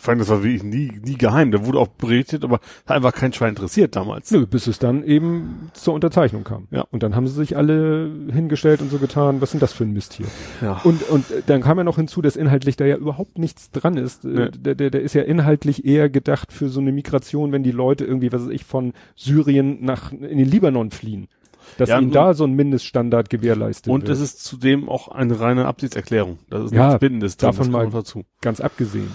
Vor 0.00 0.12
allem, 0.12 0.18
das 0.20 0.30
war 0.30 0.42
wirklich 0.42 0.62
nie, 0.62 0.98
nie 1.04 1.18
geheim. 1.18 1.50
Da 1.50 1.66
wurde 1.66 1.78
auch 1.78 1.88
berichtet, 1.88 2.42
aber 2.42 2.60
hat 2.86 2.96
einfach 2.96 3.12
kein 3.12 3.34
Schwein 3.34 3.50
interessiert 3.50 3.96
damals. 3.96 4.30
Nö, 4.30 4.46
bis 4.46 4.66
es 4.66 4.78
dann 4.78 5.04
eben 5.04 5.70
zur 5.74 5.92
Unterzeichnung 5.92 6.42
kam. 6.42 6.68
Ja. 6.70 6.86
Und 6.90 7.02
dann 7.02 7.14
haben 7.14 7.26
sie 7.26 7.34
sich 7.34 7.54
alle 7.54 8.10
hingestellt 8.32 8.80
und 8.80 8.90
so 8.90 8.96
getan, 8.96 9.42
was 9.42 9.50
sind 9.50 9.62
das 9.62 9.74
für 9.74 9.84
ein 9.84 9.92
Mist 9.92 10.14
hier? 10.14 10.24
Ja. 10.62 10.80
Und, 10.84 11.02
und 11.10 11.30
äh, 11.30 11.42
dann 11.44 11.60
kam 11.60 11.76
ja 11.76 11.84
noch 11.84 11.96
hinzu, 11.96 12.22
dass 12.22 12.36
inhaltlich 12.36 12.76
da 12.76 12.86
ja 12.86 12.96
überhaupt 12.96 13.38
nichts 13.38 13.70
dran 13.72 13.98
ist. 13.98 14.24
Äh, 14.24 14.28
Nee. 14.28 14.48
Der, 14.56 14.74
der, 14.74 14.90
der 14.90 15.02
ist 15.02 15.12
ja 15.12 15.20
inhaltlich 15.20 15.84
eher 15.84 16.08
gedacht 16.08 16.50
für 16.50 16.70
so 16.70 16.80
eine 16.80 16.92
Migration, 16.92 17.52
wenn 17.52 17.62
die 17.62 17.70
Leute 17.70 18.06
irgendwie, 18.06 18.32
was 18.32 18.44
weiß 18.44 18.52
ich, 18.52 18.64
von 18.64 18.94
Syrien 19.16 19.84
nach 19.84 20.12
in 20.12 20.38
den 20.38 20.48
Libanon 20.48 20.90
fliehen. 20.92 21.28
Dass 21.78 21.88
Ja, 21.88 21.98
ihnen 21.98 22.08
und- 22.08 22.14
da 22.14 22.34
so 22.34 22.44
ein 22.44 22.52
Mindeststandard 22.52 23.30
gewährleistet 23.30 23.92
Und 23.92 24.02
wird. 24.02 24.12
es 24.12 24.20
ist 24.20 24.44
zudem 24.44 24.88
auch 24.88 25.08
eine 25.08 25.38
reine 25.40 25.66
Absichtserklärung. 25.66 26.38
Das 26.50 26.64
ist 26.66 26.72
Ja, 26.72 26.86
nichts 26.88 27.00
Bindendes 27.00 27.36
drin, 27.36 27.50
davon 27.50 27.70
mal- 27.70 27.90
dazu. 27.90 28.24
ganz 28.40 28.60
abgesehen. 28.60 29.10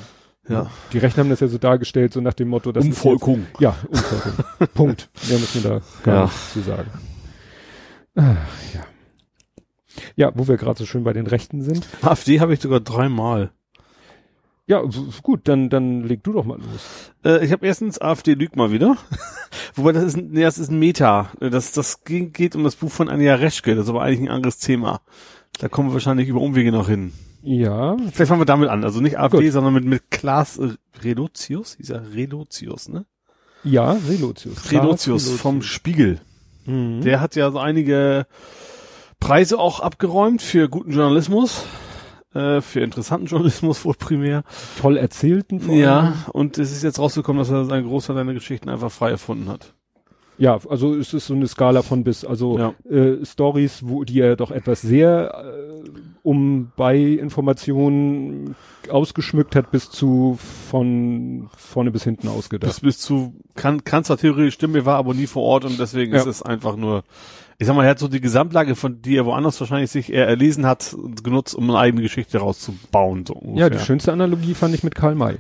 Ja. 0.48 0.70
Die 0.94 1.00
Rechten 1.00 1.22
haben 1.22 1.30
das 1.30 1.40
ja 1.40 1.48
so 1.48 1.58
dargestellt, 1.58 2.14
so 2.14 2.22
nach 2.22 2.34
dem 2.36 2.50
Motto, 2.50 2.72
das 2.72 2.84
ist 2.86 2.90
Umvolkung. 2.90 3.48
Jetzt, 3.54 3.62
ja, 3.62 3.76
Umvolkung. 3.90 4.46
Punkt. 4.76 5.10
Mehr 5.28 5.40
müssen 5.40 5.64
wir 5.64 5.70
da 5.72 5.82
gar 6.04 6.16
Ja. 6.16 6.24
nichts 6.26 6.54
zu 6.54 6.60
sagen. 6.62 6.90
Ach, 8.16 8.36
ja. 8.74 8.82
Ja, 10.16 10.32
wo 10.36 10.48
wir 10.48 10.58
gerade 10.58 10.78
so 10.78 10.86
schön 10.86 11.04
bei 11.04 11.14
den 11.14 11.26
Rechten 11.28 11.62
sind. 11.62 11.88
AfD 12.02 12.40
habe 12.42 12.54
ich 12.54 12.60
sogar 12.62 12.80
dreimal. 12.80 13.52
Ja, 14.68 14.82
gut, 15.22 15.42
dann, 15.48 15.70
dann 15.70 16.04
leg 16.04 16.24
du 16.24 16.34
doch 16.34 16.44
mal 16.44 16.58
los. 16.58 17.12
Äh, 17.24 17.46
ich 17.46 17.52
habe 17.52 17.68
erstens 17.68 18.02
AfD 18.02 18.34
lügt 18.34 18.56
mal 18.56 18.72
wieder. 18.72 18.98
Wobei 19.76 19.92
das 19.92 20.04
ist 20.04 20.18
ein, 20.18 20.32
nee, 20.32 20.42
das 20.42 20.58
ist 20.58 20.72
ein 20.72 20.80
Meta. 20.80 21.30
Das, 21.40 21.72
das 21.72 22.04
ging, 22.04 22.34
geht 22.34 22.56
um 22.56 22.64
das 22.64 22.76
Buch 22.76 22.92
von 22.92 23.08
Anja 23.08 23.36
Reschke. 23.36 23.76
Das 23.76 23.86
ist 23.86 23.90
aber 23.90 24.02
eigentlich 24.02 24.22
ein 24.22 24.36
anderes 24.36 24.58
Thema. 24.58 25.02
Da 25.60 25.70
kommen 25.70 25.90
wir 25.90 25.94
wahrscheinlich 25.94 26.28
über 26.28 26.42
Umwege 26.42 26.72
noch 26.72 26.90
hin. 26.90 27.14
Ja, 27.44 27.96
Vielleicht 28.12 28.30
fangen 28.30 28.42
wir 28.42 28.46
damit 28.46 28.70
an. 28.70 28.84
Also 28.84 29.02
nicht 29.02 29.20
AfD, 29.20 29.44
Gut. 29.44 29.52
sondern 29.52 29.74
mit, 29.76 29.86
mit 29.86 30.10
Klaas 30.10 30.58
äh, 30.58 30.70
Relotius. 31.04 31.76
Hieß 31.78 31.92
er 31.92 32.14
Relotius, 32.16 32.90
ne? 32.90 33.06
ja, 33.64 33.92
Relotius. 34.08 34.72
Relotius 34.72 35.30
vom 35.30 35.62
Spiegel. 35.62 36.22
Mhm. 36.66 37.02
Der 37.02 37.22
hat 37.22 37.36
ja 37.36 37.52
so 37.52 37.60
einige 37.60 38.26
Preise 39.20 39.60
auch 39.60 39.80
abgeräumt 39.80 40.42
für 40.42 40.70
guten 40.70 40.92
Journalismus. 40.92 41.66
Äh, 42.36 42.62
für 42.62 42.82
interessanten 42.82 43.28
Journalismus 43.32 43.86
wohl 43.86 43.96
primär. 43.98 44.44
toll 44.80 44.98
erzählten 44.98 45.60
vor 45.62 45.74
Ja, 45.76 46.00
allem. 46.00 46.14
und 46.34 46.58
es 46.58 46.72
ist 46.72 46.84
jetzt 46.84 47.00
rausgekommen, 47.00 47.40
dass 47.40 47.50
er 47.50 47.66
seinen 47.66 47.88
Großteil 47.88 48.16
seiner 48.16 48.34
Geschichten 48.34 48.70
einfach 48.70 48.92
frei 48.92 49.10
erfunden 49.12 49.48
hat. 49.50 49.74
Ja, 50.38 50.60
also 50.70 50.94
es 50.96 51.14
ist 51.14 51.28
so 51.28 51.34
eine 51.34 51.48
Skala 51.48 51.82
von 51.82 52.04
bis, 52.04 52.26
also 52.26 52.60
Ja. 52.60 52.74
äh, 52.94 53.26
Stories, 53.26 53.84
wo 53.86 54.04
die 54.04 54.16
ja 54.16 54.36
doch 54.36 54.52
etwas 54.52 54.82
sehr 54.82 55.34
äh, 55.34 55.90
um 56.24 56.72
bei 56.76 56.98
Informationen 56.98 58.56
ausgeschmückt 58.90 59.56
hat, 59.56 59.72
bis 59.72 59.90
zu 59.90 60.38
von 60.70 61.50
vorne 61.56 61.92
bis 61.92 62.04
hinten 62.04 62.28
ausgedacht. 62.28 62.70
Bis, 62.70 62.82
bis 62.82 62.98
zu, 63.00 63.34
kann, 63.54 63.86
kann 63.86 64.04
zwar 64.04 64.18
theoretisch 64.18 64.56
stimmen, 64.56 64.76
er 64.76 64.86
war 64.86 64.98
aber 64.98 65.14
nie 65.14 65.28
vor 65.28 65.44
Ort 65.44 65.64
und 65.64 65.80
deswegen 65.80 66.14
Ja. 66.14 66.20
ist 66.20 66.26
es 66.28 66.42
einfach 66.42 66.76
nur, 66.76 67.04
ich 67.58 67.68
sag 67.68 67.76
mal, 67.76 67.84
er 67.84 67.92
hat 67.92 68.00
so 68.00 68.08
die 68.08 68.22
Gesamtlage, 68.22 68.76
von 68.76 69.02
die 69.02 69.16
er 69.16 69.26
woanders 69.26 69.60
wahrscheinlich 69.60 69.92
sich 69.92 70.12
eher 70.12 70.28
erlesen 70.28 70.66
hat, 70.66 70.96
genutzt, 71.24 71.56
um 71.56 71.70
eine 71.70 71.80
eigene 71.80 72.02
Geschichte 72.02 72.40
rauszubauen, 72.40 73.26
so 73.26 73.42
ja, 73.56 73.70
die 73.70 73.80
schönste 73.80 74.12
Analogie 74.12 74.54
fand 74.54 74.76
ich 74.76 74.84
mit 74.84 74.96
Karl 74.96 75.16
May. 75.16 75.38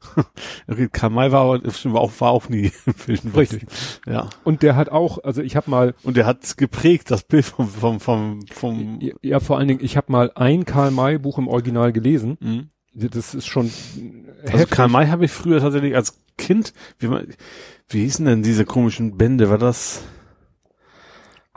Okay, 0.68 0.88
Karl 0.92 1.10
May 1.10 1.32
war, 1.32 1.62
war 1.62 2.00
auch, 2.00 2.12
war 2.18 2.30
auch 2.30 2.48
nie 2.48 2.72
im 2.86 2.94
Wilden 3.06 3.32
Richtig. 3.32 3.66
Ja. 4.06 4.28
Und 4.44 4.62
der 4.62 4.76
hat 4.76 4.88
auch, 4.88 5.22
also 5.24 5.42
ich 5.42 5.56
habe 5.56 5.70
mal, 5.70 5.94
Und 6.02 6.16
er 6.16 6.26
hat 6.26 6.56
geprägt, 6.56 7.10
das 7.10 7.22
Bild 7.22 7.44
vom, 7.44 7.68
vom, 7.68 8.00
vom, 8.00 8.46
vom, 8.52 8.98
ja, 9.00 9.14
ja 9.22 9.40
vor 9.40 9.58
allen 9.58 9.68
Dingen, 9.68 9.80
ich 9.82 9.96
habe 9.96 10.12
mal 10.12 10.32
ein 10.34 10.64
Karl 10.64 10.90
May 10.90 11.18
Buch 11.18 11.38
im 11.38 11.48
Original 11.48 11.92
gelesen. 11.92 12.36
Mhm. 12.40 12.70
Das 12.92 13.34
ist 13.34 13.46
schon 13.46 13.70
Also 14.44 14.58
heftig. 14.58 14.70
Karl 14.70 14.88
May 14.88 15.06
habe 15.06 15.24
ich 15.24 15.30
früher 15.30 15.60
tatsächlich 15.60 15.94
als 15.94 16.18
Kind, 16.38 16.72
wie, 16.98 17.08
man, 17.08 17.26
wie 17.88 18.02
hießen 18.02 18.24
denn 18.26 18.42
diese 18.42 18.64
komischen 18.64 19.16
Bände? 19.16 19.50
War 19.50 19.58
das, 19.58 20.02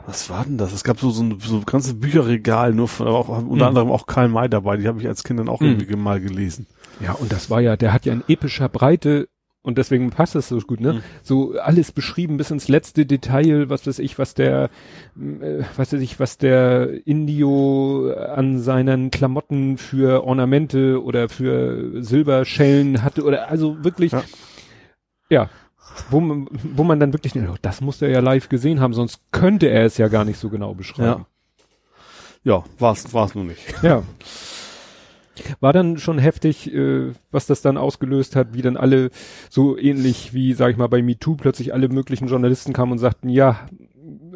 was 0.06 0.30
war 0.30 0.44
denn 0.44 0.58
das? 0.58 0.72
Es 0.72 0.84
gab 0.84 0.98
so, 0.98 1.10
so 1.10 1.22
ein 1.22 1.38
so 1.40 1.56
ein 1.56 1.64
ganzes 1.64 1.98
Bücherregal, 1.98 2.72
nur 2.74 2.88
von, 2.88 3.06
aber 3.06 3.18
auch 3.18 3.28
unter 3.28 3.54
Mhm. 3.54 3.62
anderem 3.62 3.90
auch 3.90 4.06
Karl 4.06 4.28
May 4.28 4.48
dabei, 4.48 4.76
die 4.76 4.88
habe 4.88 5.00
ich 5.00 5.06
als 5.06 5.22
Kind 5.24 5.38
dann 5.40 5.48
auch 5.48 5.60
Mhm. 5.60 5.66
irgendwie 5.68 5.96
mal 5.96 6.20
gelesen. 6.20 6.66
Ja, 7.00 7.12
und 7.12 7.32
das 7.32 7.50
war 7.50 7.60
ja, 7.60 7.76
der 7.76 7.92
hat 7.92 8.06
ja 8.06 8.12
in 8.12 8.22
epischer 8.28 8.68
Breite 8.68 9.28
und 9.62 9.76
deswegen 9.76 10.08
passt 10.10 10.34
es 10.36 10.48
so 10.48 10.58
gut, 10.60 10.80
ne? 10.80 10.94
Mhm. 10.94 11.02
So 11.22 11.58
alles 11.58 11.92
beschrieben 11.92 12.38
bis 12.38 12.50
ins 12.50 12.68
letzte 12.68 13.04
Detail, 13.04 13.68
was 13.68 13.86
weiß 13.86 13.98
ich, 13.98 14.18
was 14.18 14.34
der, 14.34 14.70
äh, 15.18 15.64
was 15.76 15.92
weiß 15.92 16.00
ich, 16.00 16.18
was 16.18 16.38
der 16.38 17.06
Indio 17.06 18.10
an 18.12 18.58
seinen 18.58 19.10
Klamotten 19.10 19.76
für 19.76 20.24
Ornamente 20.24 21.02
oder 21.02 21.28
für 21.28 22.02
Silberschellen 22.02 23.02
hatte 23.02 23.22
oder 23.22 23.48
also 23.48 23.84
wirklich, 23.84 24.12
Ja. 24.12 24.22
ja, 25.30 25.50
wo 26.10 26.20
man, 26.20 26.48
wo 26.50 26.84
man 26.84 27.00
dann 27.00 27.12
wirklich, 27.12 27.32
denkt, 27.32 27.50
oh, 27.50 27.56
das 27.62 27.80
muss 27.80 28.02
er 28.02 28.10
ja 28.10 28.20
live 28.20 28.48
gesehen 28.48 28.80
haben, 28.80 28.94
sonst 28.94 29.20
könnte 29.32 29.68
er 29.68 29.84
es 29.84 29.98
ja 29.98 30.08
gar 30.08 30.24
nicht 30.24 30.38
so 30.38 30.48
genau 30.48 30.74
beschreiben. 30.74 31.26
Ja, 32.42 32.64
war's, 32.78 33.12
war's 33.12 33.34
nur 33.34 33.44
nicht. 33.44 33.60
Ja. 33.82 34.02
War 35.60 35.72
dann 35.72 35.98
schon 35.98 36.18
heftig, 36.18 36.72
äh, 36.72 37.12
was 37.30 37.46
das 37.46 37.62
dann 37.62 37.78
ausgelöst 37.78 38.36
hat, 38.36 38.54
wie 38.54 38.62
dann 38.62 38.76
alle 38.76 39.10
so 39.48 39.78
ähnlich 39.78 40.34
wie, 40.34 40.52
sag 40.52 40.70
ich 40.70 40.76
mal, 40.76 40.88
bei 40.88 41.02
MeToo 41.02 41.36
plötzlich 41.36 41.72
alle 41.72 41.88
möglichen 41.88 42.28
Journalisten 42.28 42.72
kamen 42.72 42.92
und 42.92 42.98
sagten, 42.98 43.28
ja, 43.28 43.66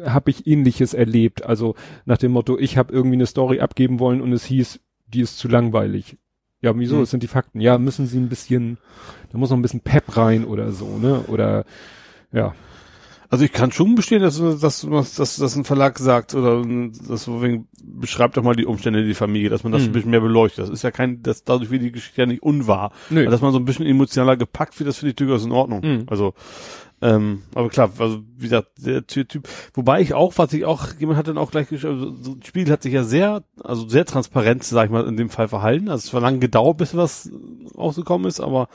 habe 0.03 0.31
ich 0.31 0.47
ähnliches 0.47 0.93
erlebt. 0.93 1.45
Also 1.45 1.75
nach 2.05 2.17
dem 2.17 2.31
Motto, 2.31 2.57
ich 2.57 2.77
habe 2.77 2.93
irgendwie 2.93 3.15
eine 3.15 3.27
Story 3.27 3.59
abgeben 3.59 3.99
wollen 3.99 4.21
und 4.21 4.33
es 4.33 4.45
hieß, 4.45 4.79
die 5.07 5.21
ist 5.21 5.37
zu 5.37 5.47
langweilig. 5.47 6.17
Ja, 6.65 6.77
wieso? 6.77 6.95
Hm. 6.95 7.01
Das 7.03 7.11
sind 7.11 7.23
die 7.23 7.27
Fakten. 7.27 7.61
Ja, 7.61 7.77
müssen 7.77 8.07
sie 8.07 8.17
ein 8.17 8.27
bisschen, 8.29 8.77
da 9.31 9.37
muss 9.37 9.51
noch 9.51 9.57
ein 9.57 9.61
bisschen 9.61 9.81
Pep 9.81 10.17
rein 10.17 10.43
oder 10.45 10.71
so, 10.71 10.97
ne? 10.97 11.23
Oder 11.27 11.63
ja. 12.33 12.53
Also 13.29 13.43
ich 13.43 13.51
kann 13.51 13.71
schon 13.71 13.95
bestehen, 13.95 14.21
dass, 14.21 14.37
dass, 14.39 14.81
dass, 14.81 15.15
dass, 15.15 15.35
dass 15.37 15.55
ein 15.55 15.63
Verlag 15.65 15.97
sagt 15.97 16.35
oder 16.35 16.63
das 17.07 17.23
so 17.23 17.41
wegen, 17.41 17.67
beschreibt 17.83 18.37
doch 18.37 18.43
mal 18.43 18.55
die 18.55 18.65
Umstände 18.65 19.03
der 19.05 19.15
Familie, 19.15 19.49
dass 19.49 19.63
man 19.63 19.73
das 19.73 19.81
Mhm. 19.81 19.89
ein 19.89 19.91
bisschen 19.93 20.11
mehr 20.11 20.21
beleuchtet. 20.21 20.63
Das 20.63 20.69
ist 20.69 20.83
ja 20.83 20.91
kein, 20.91 21.21
das 21.23 21.43
dadurch 21.43 21.69
wird 21.71 21.81
die 21.81 21.91
Geschichte 21.91 22.21
ja 22.21 22.27
nicht 22.27 22.43
unwahr. 22.43 22.91
Nö. 23.09 23.21
Aber 23.21 23.31
dass 23.31 23.41
man 23.41 23.51
so 23.51 23.57
ein 23.59 23.65
bisschen 23.65 23.85
emotionaler 23.87 24.37
gepackt 24.37 24.79
wird, 24.79 24.87
das 24.87 24.97
finde 24.97 25.09
ich 25.11 25.15
durchaus 25.15 25.43
in 25.43 25.51
Ordnung. 25.51 25.81
Mhm. 25.83 26.03
Also, 26.07 26.33
ähm, 27.01 27.43
aber 27.53 27.69
klar, 27.69 27.91
also 27.99 28.21
wie 28.37 28.43
gesagt, 28.43 28.69
der 28.77 29.05
Ty- 29.05 29.25
Typ, 29.25 29.47
wobei 29.73 30.01
ich 30.01 30.13
auch, 30.13 30.33
was 30.37 30.53
ich 30.53 30.65
auch, 30.65 30.87
jemand 30.97 31.17
hat 31.17 31.27
dann 31.27 31.37
auch 31.37 31.51
gleich 31.51 31.67
geschrieben, 31.67 31.93
also, 31.99 32.15
so, 32.21 32.35
das 32.35 32.47
Spiel 32.47 32.69
hat 32.71 32.83
sich 32.83 32.93
ja 32.93 33.03
sehr, 33.03 33.43
also 33.63 33.87
sehr 33.87 34.05
transparent, 34.05 34.63
sag 34.63 34.85
ich 34.85 34.91
mal, 34.91 35.05
in 35.07 35.17
dem 35.17 35.29
Fall 35.29 35.47
verhalten. 35.47 35.89
Also 35.89 36.07
es 36.07 36.13
war 36.13 36.21
lange 36.21 36.39
gedauert, 36.39 36.77
bis 36.77 36.95
was 36.95 37.29
rausgekommen 37.77 38.27
ist, 38.27 38.39
aber 38.39 38.69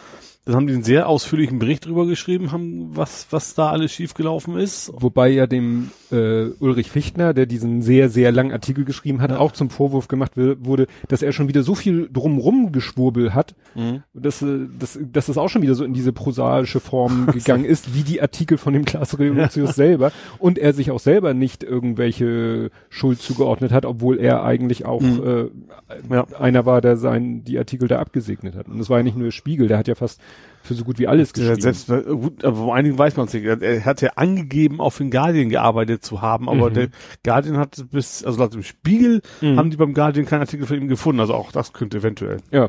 dann 0.46 0.54
haben 0.56 0.66
die 0.66 0.72
einen 0.74 0.82
sehr 0.82 1.08
ausführlichen 1.08 1.58
Bericht 1.58 1.86
drüber 1.86 2.06
geschrieben, 2.06 2.50
haben, 2.50 2.96
was, 2.96 3.26
was 3.30 3.54
da 3.54 3.68
alles 3.70 3.92
schiefgelaufen 3.92 4.56
ist. 4.58 4.90
Wobei 4.96 5.28
ja 5.28 5.46
dem 5.46 5.90
äh, 6.10 6.46
Ulrich 6.58 6.90
Fichtner, 6.90 7.34
der 7.34 7.46
diesen 7.46 7.82
sehr, 7.82 8.08
sehr 8.08 8.32
langen 8.32 8.50
Artikel 8.50 8.84
geschrieben 8.84 9.20
hat, 9.20 9.30
Ja. 9.30 9.38
auch 9.38 9.52
zum 9.52 9.70
Vorwurf 9.70 10.08
gemacht 10.08 10.32
wurde, 10.36 10.86
dass 11.08 11.22
er 11.22 11.32
schon 11.32 11.46
wieder 11.48 11.62
so 11.62 11.74
viel 11.74 12.08
drumrum 12.12 12.72
geschwurbel 12.72 13.34
hat, 13.34 13.54
Mhm. 13.76 14.02
dass, 14.14 14.42
äh, 14.42 14.66
dass, 14.78 14.98
dass 15.00 15.26
das 15.26 15.38
auch 15.38 15.48
schon 15.48 15.62
wieder 15.62 15.74
so 15.74 15.84
in 15.84 15.92
diese 15.94 16.12
prosaische 16.12 16.80
Form 16.80 17.26
gegangen 17.32 17.64
ist, 17.64 17.94
wie 17.94 18.02
die 18.02 18.20
Artikel 18.22 18.58
von 18.58 18.72
dem 18.72 18.84
Klaas 18.84 19.18
Revolutius 19.18 19.74
selber. 19.76 20.10
Und 20.38 20.58
er 20.58 20.72
sich 20.72 20.90
auch 20.90 21.00
selber 21.00 21.34
nicht 21.34 21.62
irgendwelche 21.62 22.70
Schuld 22.88 23.20
zugeordnet 23.20 23.72
hat, 23.72 23.84
obwohl 23.84 24.18
er 24.18 24.42
eigentlich 24.42 24.86
auch 24.86 25.00
Mhm. 25.02 25.22
äh, 25.22 26.14
Ja. 26.14 26.26
einer 26.38 26.66
war, 26.66 26.80
der 26.80 26.96
sein, 26.96 27.44
die 27.44 27.58
Artikel 27.58 27.88
da 27.88 27.98
abgesegnet 28.00 28.54
hat. 28.56 28.68
Und 28.68 28.78
das 28.78 28.88
war 28.90 28.98
ja 28.98 29.02
nicht 29.04 29.16
nur 29.16 29.30
Spiegel, 29.32 29.68
der 29.68 29.78
hat 29.78 29.86
ja 29.88 29.94
fast 29.94 30.20
für 30.62 30.74
so 30.74 30.84
gut 30.84 30.98
wie 30.98 31.08
alles 31.08 31.32
geschrieben. 31.32 31.60
selbst, 31.60 31.88
äh, 31.90 32.02
gut, 32.02 32.44
aber 32.44 32.56
vor 32.56 32.74
einigen 32.74 32.96
weiß 32.98 33.16
man 33.16 33.26
es 33.26 33.32
nicht. 33.32 33.44
Er, 33.44 33.84
hat 33.84 34.02
ja 34.02 34.10
angegeben, 34.16 34.80
auf 34.80 34.98
den 34.98 35.10
Guardian 35.10 35.48
gearbeitet 35.48 36.04
zu 36.04 36.20
haben, 36.22 36.48
aber 36.48 36.70
Mhm. 36.70 36.74
der 36.74 36.88
Guardian 37.24 37.56
hat 37.56 37.82
bis, 37.90 38.22
also 38.24 38.38
laut 38.38 38.54
dem 38.54 38.62
Spiegel 38.62 39.22
Mhm. 39.40 39.56
haben 39.56 39.70
die 39.70 39.76
beim 39.76 39.94
Guardian 39.94 40.26
keinen 40.26 40.40
Artikel 40.42 40.66
von 40.66 40.76
ihm 40.76 40.88
gefunden. 40.88 41.20
Also 41.20 41.34
auch 41.34 41.50
das 41.52 41.72
könnte 41.72 41.98
eventuell. 41.98 42.38
ja. 42.50 42.68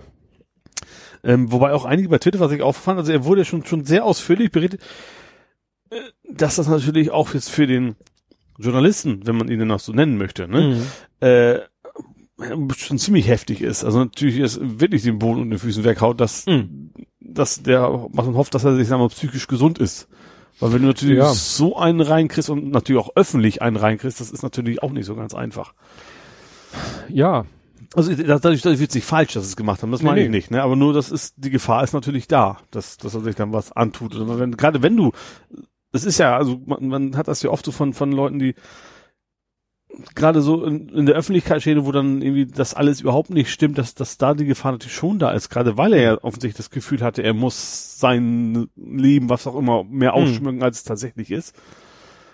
Ähm, 1.24 1.52
wobei 1.52 1.74
auch 1.74 1.86
einige 1.86 2.10
bei 2.10 2.17
Twitter, 2.17 2.39
was 2.39 2.52
ich 2.52 2.63
auffand, 2.63 2.97
also 2.97 3.12
er 3.12 3.26
wurde 3.26 3.45
schon, 3.45 3.63
schon 3.63 3.86
sehr 3.86 4.06
ausführlich 4.06 4.52
berichtet, 4.52 4.82
äh, 5.91 5.97
dass 6.28 6.56
das 6.56 6.67
natürlich 6.67 7.12
auch 7.12 7.36
jetzt 7.36 7.52
für 7.52 7.67
den 7.67 7.95
Journalisten, 8.58 9.21
wenn 9.28 9.36
man 9.38 9.47
ihn 9.52 9.60
denn 9.60 9.67
noch 9.67 9.80
so 9.80 9.91
nennen 9.91 10.17
möchte, 10.17 10.47
ne, 10.47 10.62
Mhm. 11.21 11.28
äh, 11.28 11.60
schon 12.76 12.97
ziemlich 12.97 13.28
heftig 13.28 13.62
ist. 13.62 13.84
Also 13.84 14.00
natürlich 14.00 14.39
ist 14.39 14.60
wirklich 14.62 15.04
den 15.04 15.19
Boden 15.19 15.41
unter 15.41 15.56
den 15.58 15.60
Füßen 15.60 15.84
weghaut, 15.84 16.19
dass, 16.19 16.47
Mhm. 16.47 16.89
Dass 17.34 17.62
der, 17.63 17.82
was 18.12 18.26
man 18.26 18.36
hofft, 18.36 18.54
dass 18.56 18.63
er 18.63 18.76
sich, 18.76 18.88
sagen 18.88 19.00
wir, 19.02 19.06
mal, 19.06 19.10
psychisch 19.10 19.48
gesund 19.48 19.80
ist. 19.80 20.08
Weil 20.60 20.74
wenn 20.74 20.82
du 20.82 20.88
natürlich 20.89 21.17
Ja. 21.17 21.34
so 21.34 21.78
einen 21.78 22.02
reinkriegst 22.02 22.50
und 22.50 22.70
natürlich 22.72 23.02
auch 23.02 23.12
öffentlich 23.15 23.62
einen 23.62 23.78
reinkriegst, 23.78 24.20
das 24.20 24.32
ist 24.32 24.44
natürlich 24.44 24.84
auch 24.84 24.91
nicht 24.91 25.06
so 25.06 25.15
ganz 25.15 25.34
einfach. 25.34 25.74
Ja, 27.10 27.46
Also 27.96 28.13
dadurch, 28.15 28.62
dadurch 28.62 28.80
wird 28.80 28.91
sich 28.91 29.04
falsch, 29.04 29.34
dass 29.34 29.44
sie 29.44 29.50
es 29.50 29.56
gemacht 29.58 29.82
haben. 29.82 29.91
Das 29.91 30.02
Nee, 30.02 30.08
meine 30.10 30.22
ich 30.22 30.30
nee. 30.30 30.38
nicht. 30.38 30.52
Ne? 30.52 30.62
Aber 30.63 30.76
nur, 30.76 30.94
das 30.94 31.12
ist 31.12 31.34
die 31.38 31.50
Gefahr 31.50 31.84
ist 31.84 31.94
natürlich 31.94 32.28
da, 32.28 32.58
dass, 32.72 32.98
dass 32.98 33.15
er 33.15 33.22
sich 33.22 33.36
dann 33.36 33.52
was 33.52 33.72
antut. 33.74 34.13
Wenn, 34.39 34.56
gerade 34.56 34.82
wenn 34.82 34.96
du, 34.96 35.12
das 35.91 36.06
ist 36.06 36.17
ja, 36.17 36.38
also 36.38 36.62
man, 36.65 36.88
man 36.88 37.17
hat 37.17 37.28
das 37.28 37.41
ja 37.44 37.50
oft 37.50 37.65
so 37.65 37.72
von 37.74 37.94
von 37.94 38.12
Leuten, 38.13 38.39
die 38.39 38.56
gerade 40.15 40.41
so 40.41 40.63
in, 40.63 40.89
in 40.89 41.06
der 41.06 41.15
Öffentlichkeit 41.15 41.62
stehen, 41.62 41.86
wo 41.86 41.91
dann 41.91 42.21
irgendwie 42.21 42.45
das 42.45 42.73
alles 42.73 43.01
überhaupt 43.01 43.30
nicht 43.30 43.51
stimmt, 43.51 43.77
dass, 43.77 43.93
dass 43.95 44.17
da 44.17 44.34
die 44.34 44.45
Gefahr 44.45 44.71
natürlich 44.71 44.95
schon 44.95 45.19
da 45.19 45.32
ist, 45.32 45.49
gerade 45.49 45.77
weil 45.77 45.93
er 45.93 46.01
ja 46.01 46.13
offensichtlich 46.23 46.58
das 46.58 46.69
Gefühl 46.69 47.01
hatte, 47.01 47.23
er 47.23 47.34
muss 47.34 47.99
sein 47.99 48.67
Leben, 48.75 49.30
was 49.30 49.47
auch 49.47 49.56
immer, 49.56 49.84
mehr 49.84 50.13
Hm. 50.15 50.23
ausschmücken, 50.23 50.63
als 50.63 50.77
es 50.77 50.84
tatsächlich 50.84 51.32
ist. 51.32 51.56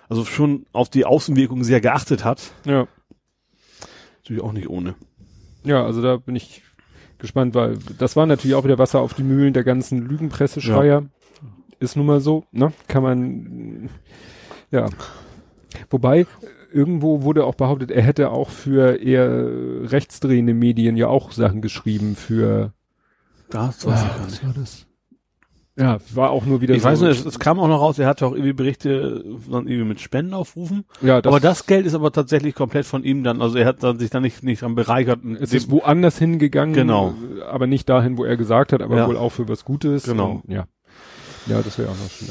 Also 0.08 0.24
schon 0.24 0.64
auf 0.72 0.88
die 0.88 1.04
Außenwirkung 1.04 1.64
sehr 1.64 1.80
geachtet 1.80 2.24
hat. 2.24 2.52
Ja. 2.64 2.86
Natürlich 4.22 4.42
auch 4.42 4.52
nicht 4.52 4.68
ohne. 4.68 4.94
Ja, 5.64 5.84
also 5.84 6.00
da 6.00 6.16
bin 6.16 6.36
ich 6.36 6.62
gespannt, 7.18 7.54
weil 7.54 7.78
das 7.98 8.16
war 8.16 8.24
natürlich 8.26 8.54
auch 8.54 8.64
wieder 8.64 8.78
Wasser 8.78 9.00
auf 9.00 9.12
die 9.14 9.22
Mühlen 9.24 9.52
der 9.52 9.64
ganzen 9.64 10.06
Lügenpresseschreier. 10.06 11.06
Ist 11.80 11.96
nun 11.96 12.06
mal 12.06 12.20
so, 12.20 12.44
ne? 12.52 12.72
Kann 12.86 13.02
man, 13.02 13.90
ja. 14.70 14.88
Wobei, 15.90 16.26
irgendwo 16.72 17.22
wurde 17.22 17.44
auch 17.44 17.54
behauptet, 17.54 17.90
er 17.90 18.02
hätte 18.02 18.30
auch 18.30 18.50
für 18.50 18.96
eher 19.02 19.48
rechtsdrehende 19.90 20.54
Medien 20.54 20.96
ja 20.96 21.08
auch 21.08 21.32
Sachen 21.32 21.62
geschrieben 21.62 22.14
für, 22.16 22.72
Das 23.50 23.84
Ah, 23.86 23.90
was 23.90 24.44
war 24.44 24.52
das? 24.54 24.84
Ja, 25.76 25.98
war 26.12 26.30
auch 26.30 26.44
nur 26.44 26.60
wieder 26.60 26.74
Ich 26.74 26.82
so. 26.82 26.88
weiß 26.88 27.00
nicht, 27.02 27.20
es, 27.20 27.24
es 27.24 27.38
kam 27.38 27.60
auch 27.60 27.68
noch 27.68 27.80
raus, 27.80 28.00
er 28.00 28.08
hatte 28.08 28.26
auch 28.26 28.32
irgendwie 28.32 28.52
Berichte 28.52 29.24
dann 29.48 29.68
irgendwie 29.68 29.88
mit 29.88 30.00
Spenden 30.00 30.34
aufrufen. 30.34 30.84
ja, 31.00 31.22
das, 31.22 31.30
aber 31.32 31.38
das 31.38 31.66
Geld 31.66 31.86
ist 31.86 31.94
aber 31.94 32.10
tatsächlich 32.10 32.56
komplett 32.56 32.84
von 32.84 33.04
ihm 33.04 33.22
dann, 33.22 33.40
also 33.40 33.58
er 33.58 33.66
hat 33.66 33.80
dann 33.84 33.96
sich 33.98 34.10
dann 34.10 34.22
nicht, 34.24 34.42
nicht 34.42 34.62
dran 34.62 34.74
bereichert. 34.74 35.20
es 35.40 35.52
ist 35.54 35.70
woanders 35.70 36.18
hingegangen, 36.18 36.74
Genau. 36.74 37.14
äh, 37.38 37.42
aber 37.42 37.68
nicht 37.68 37.88
dahin, 37.88 38.18
wo 38.18 38.24
er 38.24 38.36
gesagt 38.36 38.72
hat, 38.72 38.82
aber 38.82 38.96
Ja. 38.96 39.06
wohl 39.06 39.16
auch 39.16 39.30
für 39.30 39.48
was 39.48 39.64
Gutes. 39.64 40.02
Genau. 40.02 40.42
Und, 40.44 40.52
ja. 40.52 40.66
Ja, 41.46 41.62
das 41.62 41.78
wäre 41.78 41.90
auch 41.90 41.96
noch 41.96 42.10
schön. 42.10 42.28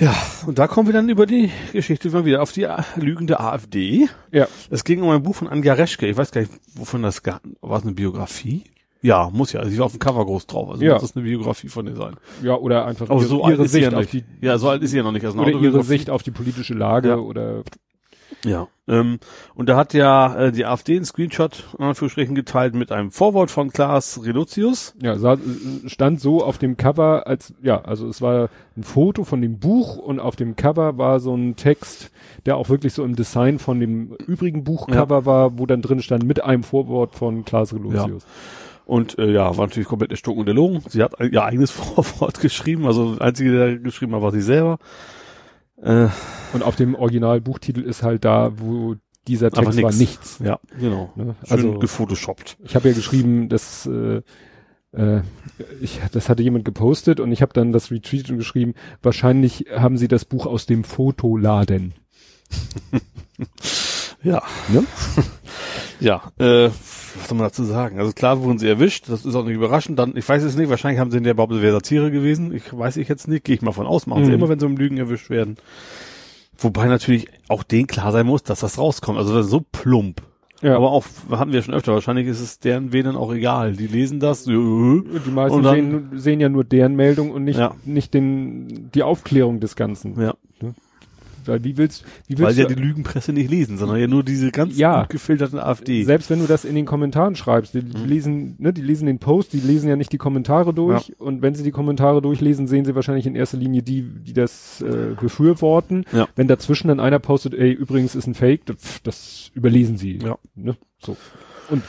Ja, 0.00 0.14
und 0.46 0.58
da 0.58 0.66
kommen 0.66 0.88
wir 0.88 0.94
dann 0.94 1.08
über 1.08 1.26
die 1.26 1.50
Geschichte 1.72 2.08
mal 2.10 2.24
wieder 2.24 2.42
auf 2.42 2.52
die 2.52 2.66
A- 2.66 2.84
lügende 2.96 3.38
AfD. 3.40 4.08
Ja. 4.30 4.48
Es 4.70 4.84
ging 4.84 5.02
um 5.02 5.10
ein 5.10 5.22
Buch 5.22 5.34
von 5.36 5.48
Anja 5.48 5.74
Reschke. 5.74 6.06
Ich 6.08 6.16
weiß 6.16 6.30
gar 6.30 6.40
nicht, 6.40 6.52
wovon 6.74 7.02
das 7.02 7.22
gar, 7.22 7.40
war 7.60 7.78
es 7.78 7.82
eine 7.84 7.92
Biografie? 7.92 8.64
Ja, 9.02 9.28
muss 9.32 9.52
ja. 9.52 9.64
Sie 9.66 9.78
war 9.78 9.86
auf 9.86 9.92
dem 9.92 9.98
Cover 9.98 10.24
groß 10.24 10.46
drauf. 10.46 10.70
Also 10.70 10.84
Ja. 10.84 10.94
muss 10.94 11.02
das 11.02 11.16
eine 11.16 11.24
Biografie 11.24 11.68
von 11.68 11.86
ihr 11.86 11.96
sein. 11.96 12.14
Ja, 12.42 12.54
oder 12.54 12.86
einfach 12.86 13.10
ihre, 13.10 13.20
so 13.24 13.48
ihre 13.48 13.68
Sicht 13.68 13.90
ja 13.92 13.98
auf 13.98 14.06
die 14.06 14.24
Ja, 14.40 14.56
so 14.58 14.68
alt 14.70 14.82
ist 14.82 14.92
sie 14.92 14.96
ja 14.96 15.02
noch 15.02 15.12
nicht. 15.12 15.24
Also 15.26 15.38
oder 15.38 15.50
ihre. 15.50 15.82
Sicht 15.82 16.08
auf 16.08 16.22
die 16.22 16.30
politische 16.30 16.74
Lage 16.74 17.08
Ja. 17.08 17.16
oder 17.16 17.62
Ja. 18.44 18.68
Ähm, 18.88 19.20
und 19.54 19.68
da 19.68 19.76
hat 19.76 19.94
ja 19.94 20.34
äh, 20.36 20.52
die 20.52 20.66
AfD 20.66 20.96
einen 20.96 21.04
Screenshot 21.04 21.64
in 21.78 21.84
Anführungsstrichen 21.84 22.34
geteilt 22.34 22.74
mit 22.74 22.90
einem 22.90 23.12
Vorwort 23.12 23.50
von 23.50 23.70
Klaas 23.70 24.20
Reduzius. 24.24 24.94
ja, 25.00 25.16
sah, 25.18 25.36
stand 25.86 26.20
so 26.20 26.42
auf 26.44 26.58
dem 26.58 26.76
Cover 26.76 27.26
als 27.26 27.54
ja, 27.62 27.80
also 27.80 28.08
es 28.08 28.20
war 28.20 28.48
ein 28.76 28.82
Foto 28.82 29.22
von 29.22 29.40
dem 29.40 29.58
Buch 29.58 29.96
und 29.96 30.18
auf 30.18 30.34
dem 30.34 30.56
Cover 30.56 30.98
war 30.98 31.20
so 31.20 31.34
ein 31.34 31.54
Text, 31.54 32.10
der 32.44 32.56
auch 32.56 32.68
wirklich 32.68 32.92
so 32.92 33.04
im 33.04 33.14
Design 33.14 33.60
von 33.60 33.78
dem 33.78 34.14
übrigen 34.26 34.64
Buchcover 34.64 35.26
war, 35.26 35.58
wo 35.58 35.66
dann 35.66 35.82
drin 35.82 36.02
stand 36.02 36.24
mit 36.24 36.42
einem 36.42 36.64
Vorwort 36.64 37.14
von 37.14 37.44
Klaas 37.44 37.72
Reluzius. 37.72 38.26
Und 38.84 39.16
äh, 39.18 39.30
ja, 39.30 39.56
war 39.56 39.66
natürlich 39.66 39.88
komplett 39.88 40.10
erstunken 40.10 40.40
und 40.40 40.48
erlogen. 40.48 40.82
Sie 40.88 41.02
hat 41.02 41.14
ihr 41.20 41.44
eigenes 41.44 41.70
Vorwort 41.70 42.40
geschrieben, 42.40 42.86
also 42.86 43.14
der 43.14 43.26
einzige, 43.26 43.52
der 43.52 43.78
geschrieben 43.78 44.14
hat, 44.14 44.22
war 44.22 44.32
sie 44.32 44.42
selber. 44.42 44.78
Äh, 45.82 46.08
Und 46.52 46.62
auf 46.62 46.76
dem 46.76 46.94
Originalbuchtitel 46.94 47.80
ist 47.80 48.02
halt 48.02 48.24
da, 48.24 48.52
wo 48.58 48.94
dieser 49.28 49.50
Text 49.50 49.82
war 49.82 49.90
nix. 49.90 49.98
nichts. 49.98 50.38
ja, 50.44 50.58
genau. 50.78 51.12
Ne? 51.16 51.36
Schön 51.44 51.50
Also 51.50 51.78
gefotoshoppt. 51.78 52.56
ich 52.64 52.74
habe 52.74 52.88
ja 52.88 52.94
geschrieben, 52.94 53.48
dass 53.48 53.86
äh, 53.86 54.22
äh, 54.92 55.20
ich, 55.80 56.00
das 56.12 56.28
hatte 56.28 56.42
jemand 56.42 56.64
gepostet 56.64 57.20
und 57.20 57.30
ich 57.32 57.40
habe 57.42 57.52
dann 57.52 57.72
das 57.72 57.90
Retweet 57.90 58.30
und 58.30 58.38
geschrieben, 58.38 58.74
wahrscheinlich 59.02 59.66
haben 59.74 59.96
sie 59.96 60.08
das 60.08 60.24
Buch 60.24 60.46
aus 60.46 60.66
dem 60.66 60.84
Fotoladen. 60.84 61.94
Ja. 64.22 64.42
Ne? 64.68 64.84
Ja, 66.00 66.32
äh, 66.38 66.68
was 66.68 67.28
soll 67.28 67.38
man 67.38 67.46
dazu 67.46 67.62
sagen? 67.62 68.00
Also 68.00 68.10
klar 68.12 68.42
wurden 68.42 68.58
sie 68.58 68.66
erwischt, 68.66 69.08
das 69.08 69.24
ist 69.24 69.36
auch 69.36 69.44
nicht 69.44 69.54
überraschend. 69.54 70.00
Dann, 70.00 70.16
ich 70.16 70.28
weiß 70.28 70.42
es 70.42 70.56
nicht, 70.56 70.68
wahrscheinlich 70.68 70.98
haben 70.98 71.12
sie 71.12 71.18
in 71.18 71.22
der 71.22 71.38
es 71.38 71.62
wäre 71.62 71.72
Satire 71.74 72.10
gewesen. 72.10 72.52
Ich 72.52 72.76
weiß 72.76 72.96
ich 72.96 73.06
jetzt 73.08 73.28
nicht, 73.28 73.44
gehe 73.44 73.54
ich 73.54 73.62
mal 73.62 73.70
von 73.70 73.86
aus, 73.86 74.08
machen 74.08 74.24
sie 74.24 74.30
Mhm. 74.32 74.36
immer, 74.38 74.48
wenn 74.48 74.58
sie 74.58 74.66
um 74.66 74.76
Lügen 74.76 74.96
erwischt 74.96 75.30
werden. 75.30 75.58
Wobei 76.58 76.86
natürlich 76.86 77.28
auch 77.48 77.62
denen 77.62 77.86
klar 77.86 78.10
sein 78.10 78.26
muss, 78.26 78.42
dass 78.42 78.60
das 78.60 78.78
rauskommt. 78.78 79.16
Also 79.16 79.32
das 79.32 79.44
ist 79.46 79.52
so 79.52 79.62
plump. 79.70 80.22
Ja. 80.60 80.74
Aber 80.74 80.90
auch, 80.90 81.04
hatten 81.30 81.52
wir 81.52 81.62
schon 81.62 81.74
öfter, 81.74 81.92
wahrscheinlich 81.92 82.26
ist 82.26 82.40
es 82.40 82.58
deren 82.58 82.92
Wählern 82.92 83.14
auch 83.16 83.32
egal. 83.32 83.74
Die 83.74 83.86
lesen 83.86 84.18
das, 84.18 84.46
äh, 84.48 84.50
Die 84.50 85.30
meisten 85.32 85.62
dann- 85.62 85.74
sehen, 85.74 86.08
sehen 86.14 86.40
ja 86.40 86.48
nur 86.48 86.64
deren 86.64 86.96
Meldung 86.96 87.30
und 87.30 87.44
nicht, 87.44 87.58
Ja. 87.60 87.74
nicht 87.84 88.12
den, 88.14 88.90
die 88.92 89.04
Aufklärung 89.04 89.60
des 89.60 89.76
Ganzen. 89.76 90.20
ja, 90.20 90.34
Weil 91.46 91.64
wie 91.64 91.76
willst, 91.76 92.04
wie 92.26 92.38
weil 92.38 92.46
willst 92.48 92.58
ja 92.58 92.66
du, 92.66 92.74
die 92.74 92.82
Lügenpresse 92.82 93.32
nicht 93.32 93.50
lesen, 93.50 93.78
sondern 93.78 93.98
ja 93.98 94.06
nur 94.06 94.22
diese 94.22 94.50
ganz 94.50 94.76
Ja. 94.76 95.00
gut 95.02 95.10
gefilterten 95.10 95.58
AfD. 95.58 96.04
selbst 96.04 96.30
wenn 96.30 96.38
du 96.40 96.46
das 96.46 96.64
in 96.64 96.74
den 96.74 96.86
Kommentaren 96.86 97.34
schreibst, 97.36 97.74
die, 97.74 97.82
die 97.82 97.98
Mhm. 97.98 98.04
lesen, 98.08 98.54
ne, 98.58 98.72
die 98.72 98.82
lesen 98.82 99.06
den 99.06 99.18
Post, 99.18 99.52
die 99.52 99.60
lesen 99.60 99.88
ja 99.88 99.96
nicht 99.96 100.12
die 100.12 100.18
Kommentare 100.18 100.72
durch 100.74 101.18
und 101.18 101.42
wenn 101.42 101.54
sie 101.54 101.62
die 101.64 101.70
Kommentare 101.70 102.22
durchlesen, 102.22 102.66
sehen 102.66 102.84
sie 102.84 102.94
wahrscheinlich 102.94 103.26
in 103.26 103.34
erster 103.34 103.58
Linie 103.58 103.82
die, 103.82 104.02
die 104.02 104.32
das 104.32 104.80
äh, 104.82 105.14
befürworten. 105.20 106.04
Ja. 106.12 106.28
Wenn 106.36 106.48
dazwischen 106.48 106.88
dann 106.88 107.00
einer 107.00 107.18
postet, 107.18 107.54
ey, 107.54 107.70
übrigens 107.72 108.14
ist 108.14 108.26
ein 108.26 108.34
Fake, 108.34 108.62
pf, 108.74 109.00
das 109.00 109.50
überlesen 109.54 109.96
sie. 109.96 110.18
Ja. 110.22 110.38
Ne? 110.54 110.76
So. 110.98 111.16
Und, 111.70 111.82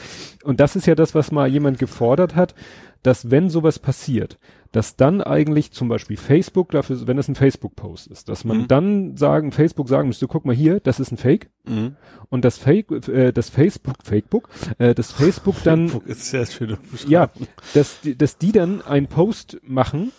und 0.44 0.60
das 0.60 0.76
ist 0.76 0.86
ja 0.86 0.94
das, 0.94 1.14
was 1.14 1.30
mal 1.32 1.46
jemand 1.48 1.78
gefordert 1.78 2.34
hat, 2.34 2.54
dass 3.02 3.30
wenn 3.30 3.50
sowas 3.50 3.78
passiert, 3.78 4.38
dass 4.74 4.96
dann 4.96 5.20
eigentlich 5.22 5.70
zum 5.70 5.88
Beispiel 5.88 6.16
Facebook 6.16 6.70
dafür, 6.72 7.06
wenn 7.06 7.16
das 7.16 7.28
ein 7.28 7.34
Facebook-Post 7.36 8.08
ist, 8.08 8.28
dass 8.28 8.44
man 8.44 8.62
Mhm. 8.62 8.68
dann 8.68 9.16
sagen, 9.16 9.52
Facebook 9.52 9.88
sagen 9.88 10.08
müsste, 10.08 10.26
guck 10.26 10.44
mal 10.44 10.54
hier, 10.54 10.80
das 10.80 10.98
ist 11.00 11.12
ein 11.12 11.16
Fake 11.16 11.48
Mhm. 11.64 11.96
und 12.28 12.44
das 12.44 12.58
Fake, 12.58 12.90
äh, 13.08 13.32
das 13.32 13.50
Facebook, 13.50 13.96
Facebook, 14.02 14.48
äh, 14.78 14.94
das 14.94 15.12
Facebook 15.12 15.56
dann, 15.62 15.88
Facebook 15.88 16.06
ist 16.08 16.30
sehr 16.30 16.46
schön. 16.46 16.76
ja, 17.06 17.30
dass, 17.74 18.00
die- 18.00 18.18
dass 18.18 18.36
die 18.38 18.50
dann 18.52 18.82
einen 18.82 19.06
Post 19.06 19.58
machen 19.62 20.10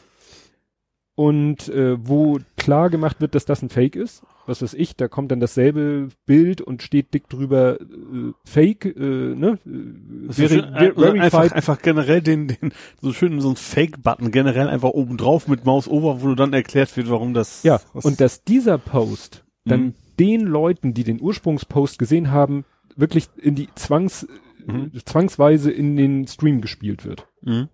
und 1.15 1.69
äh, 1.69 1.97
wo 2.07 2.39
klar 2.57 2.89
gemacht 2.89 3.21
wird, 3.21 3.35
dass 3.35 3.45
das 3.45 3.61
ein 3.61 3.69
Fake 3.69 3.95
ist. 3.95 4.23
Was 4.47 4.61
weiß 4.61 4.73
ich, 4.75 4.95
da 4.95 5.07
kommt 5.07 5.31
dann 5.31 5.39
dasselbe 5.39 6.09
Bild 6.25 6.61
und 6.61 6.83
steht 6.83 7.13
dick 7.13 7.27
drüber 7.29 7.79
äh, 7.81 7.85
Fake, 8.45 8.85
äh, 8.85 8.99
ne? 8.99 9.57
äh, 9.65 10.31
veri- 10.31 10.61
äh, 11.15 11.19
einfach, 11.19 11.51
einfach 11.51 11.81
generell 11.81 12.21
den, 12.21 12.47
den, 12.49 12.71
so 13.01 13.11
schön 13.13 13.41
so 13.41 13.49
ein 13.49 13.55
Fake-Button 13.55 14.31
generell 14.31 14.67
einfach 14.69 14.89
oben 14.89 15.17
drauf 15.17 15.47
mit 15.47 15.65
Maus 15.65 15.87
over, 15.87 16.21
wo 16.21 16.35
dann 16.35 16.53
erklärt 16.53 16.95
wird, 16.95 17.09
warum 17.09 17.33
das. 17.33 17.63
Ja, 17.63 17.81
und 17.93 18.21
dass 18.21 18.43
dieser 18.43 18.77
Post 18.77 19.43
dann 19.65 19.81
Mhm. 19.81 19.93
den 20.19 20.41
Leuten, 20.41 20.93
die 20.93 21.03
den 21.03 21.19
Ursprungspost 21.21 21.97
gesehen 21.97 22.29
haben, 22.31 22.65
wirklich 22.95 23.27
in 23.41 23.55
die 23.55 23.69
Zwangs, 23.75 24.27
Mhm. 24.67 24.91
zwangsweise 25.05 25.71
in 25.71 25.95
den 25.95 26.27
Stream 26.27 26.61
gespielt 26.61 27.03
wird. 27.05 27.27
Mhm. 27.41 27.67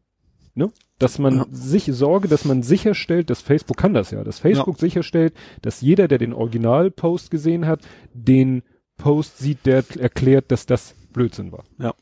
Dass 1.02 1.20
man 1.20 1.38
Ja. 1.38 1.46
sich 1.52 1.86
Sorge, 1.86 2.28
dass 2.28 2.46
man 2.46 2.64
sicherstellt, 2.64 3.30
dass 3.30 3.42
Facebook 3.42 3.78
kann 3.78 3.94
das 3.94 4.12
ja, 4.12 4.24
dass 4.24 4.40
Facebook 4.40 4.80
sicherstellt, 4.80 5.34
dass 5.62 5.82
jeder, 5.82 6.08
der 6.08 6.18
den 6.18 6.34
Originalpost 6.34 7.32
gesehen 7.32 7.66
hat, 7.66 7.82
den 8.14 8.64
Post 8.98 9.40
sieht, 9.40 9.66
der 9.66 9.84
erklärt, 10.00 10.52
dass 10.52 10.66
das 10.66 10.96
Blödsinn 11.12 11.52
war. 11.52 11.64
Ja. 11.80 11.94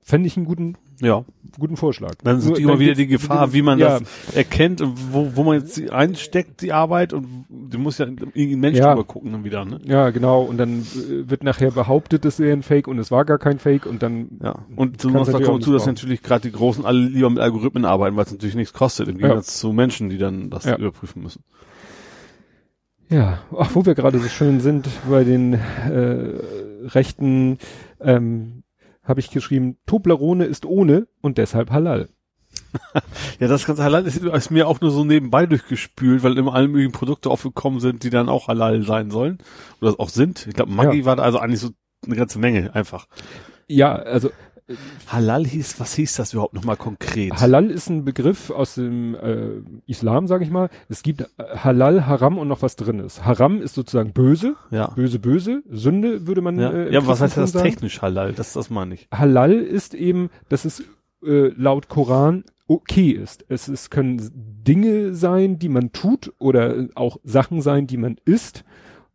Fände 0.00 0.26
ich 0.28 0.36
einen 0.36 0.46
guten, 0.46 0.76
Ja, 1.00 1.24
guten 1.58 1.76
Vorschlag. 1.76 2.14
dann 2.24 2.36
Nur- 2.38 2.44
natürlich 2.46 2.64
immer 2.64 2.78
wieder 2.78 2.94
die 2.94 3.06
Gefahr, 3.06 3.52
wie 3.52 3.60
man 3.60 3.78
ja, 3.78 4.00
das 4.00 4.34
erkennt 4.34 4.80
und 4.80 5.12
wo, 5.12 5.30
wo 5.34 5.44
man 5.44 5.60
jetzt 5.60 5.90
einsteckt, 5.90 6.62
die 6.62 6.72
Arbeit 6.72 7.12
und 7.12 7.26
du 7.50 7.78
musst 7.78 7.98
ja 7.98 8.06
irgendein 8.06 8.60
Mensch 8.60 8.78
Ja. 8.78 8.94
drüber 8.94 9.04
gucken 9.04 9.32
dann 9.32 9.44
wieder, 9.44 9.64
ne? 9.66 9.78
Ja, 9.84 10.08
genau. 10.10 10.42
Und 10.42 10.56
dann 10.56 10.80
äh, 10.80 11.28
wird 11.28 11.44
nachher 11.44 11.70
behauptet, 11.70 12.24
es 12.24 12.38
wäre 12.38 12.52
ein 12.54 12.62
Fake 12.62 12.88
und 12.88 12.98
es 12.98 13.10
war 13.10 13.24
gar 13.26 13.38
kein 13.38 13.58
Fake 13.58 13.84
und 13.84 14.02
dann 14.02 14.38
Ja, 14.42 14.54
und 14.74 15.00
so 15.02 15.10
noch 15.10 15.26
da 15.30 15.38
kommt 15.38 15.64
zu, 15.64 15.72
dass 15.72 15.84
natürlich 15.86 16.22
gerade 16.22 16.48
die 16.48 16.52
Großen 16.52 16.84
alle 16.86 17.00
lieber 17.00 17.28
mit 17.28 17.40
Algorithmen 17.40 17.84
arbeiten, 17.84 18.16
weil 18.16 18.24
es 18.24 18.32
natürlich 18.32 18.54
nichts 18.56 18.72
kostet, 18.72 19.08
im 19.08 19.16
Ja. 19.20 19.28
Gegensatz 19.28 19.58
zu 19.58 19.72
Menschen, 19.74 20.08
die 20.08 20.18
dann 20.18 20.48
das 20.48 20.64
Ja. 20.64 20.76
überprüfen 20.78 21.22
müssen. 21.22 21.42
Ja, 23.08 23.38
ach, 23.56 23.70
wo 23.74 23.86
wir 23.86 23.94
gerade 23.94 24.18
so 24.18 24.28
schön 24.28 24.60
sind 24.60 24.88
bei 25.08 25.22
den 25.24 25.52
äh, 25.54 26.32
Rechten, 26.86 27.58
ähm, 28.00 28.55
habe 29.06 29.20
ich 29.20 29.30
geschrieben, 29.30 29.78
Toblerone 29.86 30.44
ist 30.44 30.66
ohne 30.66 31.06
und 31.22 31.38
deshalb 31.38 31.70
halal. 31.70 32.08
Ja, 33.38 33.48
das 33.48 33.66
ganze 33.66 33.82
Halal 33.84 34.06
ist, 34.06 34.16
ist 34.16 34.50
mir 34.50 34.66
auch 34.66 34.80
nur 34.80 34.90
so 34.90 35.04
nebenbei 35.04 35.44
durchgespült, 35.46 36.22
weil 36.22 36.38
immer 36.38 36.54
alle 36.54 36.68
möglichen 36.68 36.92
Produkte 36.92 37.28
aufgekommen 37.30 37.80
sind, 37.80 38.02
die 38.02 38.10
dann 38.10 38.28
auch 38.30 38.48
Halal 38.48 38.82
sein 38.82 39.10
sollen. 39.10 39.38
Oder 39.82 39.94
auch 39.98 40.08
sind. 40.08 40.46
Ich 40.46 40.54
glaube, 40.54 40.72
Maggi 40.72 41.00
Ja. 41.00 41.04
war 41.04 41.16
da 41.16 41.22
also 41.22 41.38
eigentlich 41.38 41.60
so 41.60 41.70
eine 42.06 42.16
ganze 42.16 42.38
Menge 42.38 42.74
einfach. 42.74 43.06
Ja, 43.68 43.94
also 43.94 44.30
Halal 45.08 45.46
hieß, 45.46 45.78
was 45.78 45.94
hieß 45.94 46.16
das 46.16 46.32
überhaupt 46.32 46.54
nochmal 46.54 46.76
konkret? 46.76 47.32
Halal 47.34 47.70
ist 47.70 47.88
ein 47.88 48.04
Begriff 48.04 48.50
aus 48.50 48.74
dem 48.74 49.14
äh, 49.14 49.60
Islam, 49.86 50.26
sage 50.26 50.44
ich 50.44 50.50
mal. 50.50 50.70
Es 50.88 51.02
gibt 51.02 51.20
äh, 51.20 51.26
Halal, 51.56 52.06
Haram 52.06 52.36
und 52.38 52.48
noch 52.48 52.62
was 52.62 52.74
drin 52.74 52.98
ist. 52.98 53.24
Haram 53.24 53.62
ist 53.62 53.74
sozusagen 53.74 54.12
böse, 54.12 54.56
Ja. 54.70 54.88
böse, 54.90 55.18
böse. 55.20 55.62
Sünde 55.70 56.26
würde 56.26 56.40
man 56.40 56.58
Ja, 56.58 56.72
äh, 56.72 56.92
ja 56.92 56.98
aber 56.98 57.08
was 57.08 57.20
heißt 57.20 57.36
das 57.36 57.52
sagen. 57.52 57.64
technisch 57.64 58.02
Halal? 58.02 58.32
Das, 58.32 58.54
das 58.54 58.68
meine 58.70 58.94
ich. 58.94 59.08
Halal 59.14 59.52
ist 59.52 59.94
eben, 59.94 60.30
dass 60.48 60.64
es 60.64 60.82
äh, 61.24 61.48
laut 61.56 61.88
Koran 61.88 62.44
okay 62.66 63.10
ist. 63.10 63.44
Es 63.48 63.68
ist, 63.68 63.90
können 63.92 64.20
Dinge 64.34 65.14
sein, 65.14 65.60
die 65.60 65.68
man 65.68 65.92
tut 65.92 66.32
oder 66.38 66.88
auch 66.96 67.18
Sachen 67.22 67.60
sein, 67.62 67.86
die 67.86 67.96
man 67.96 68.16
isst, 68.24 68.64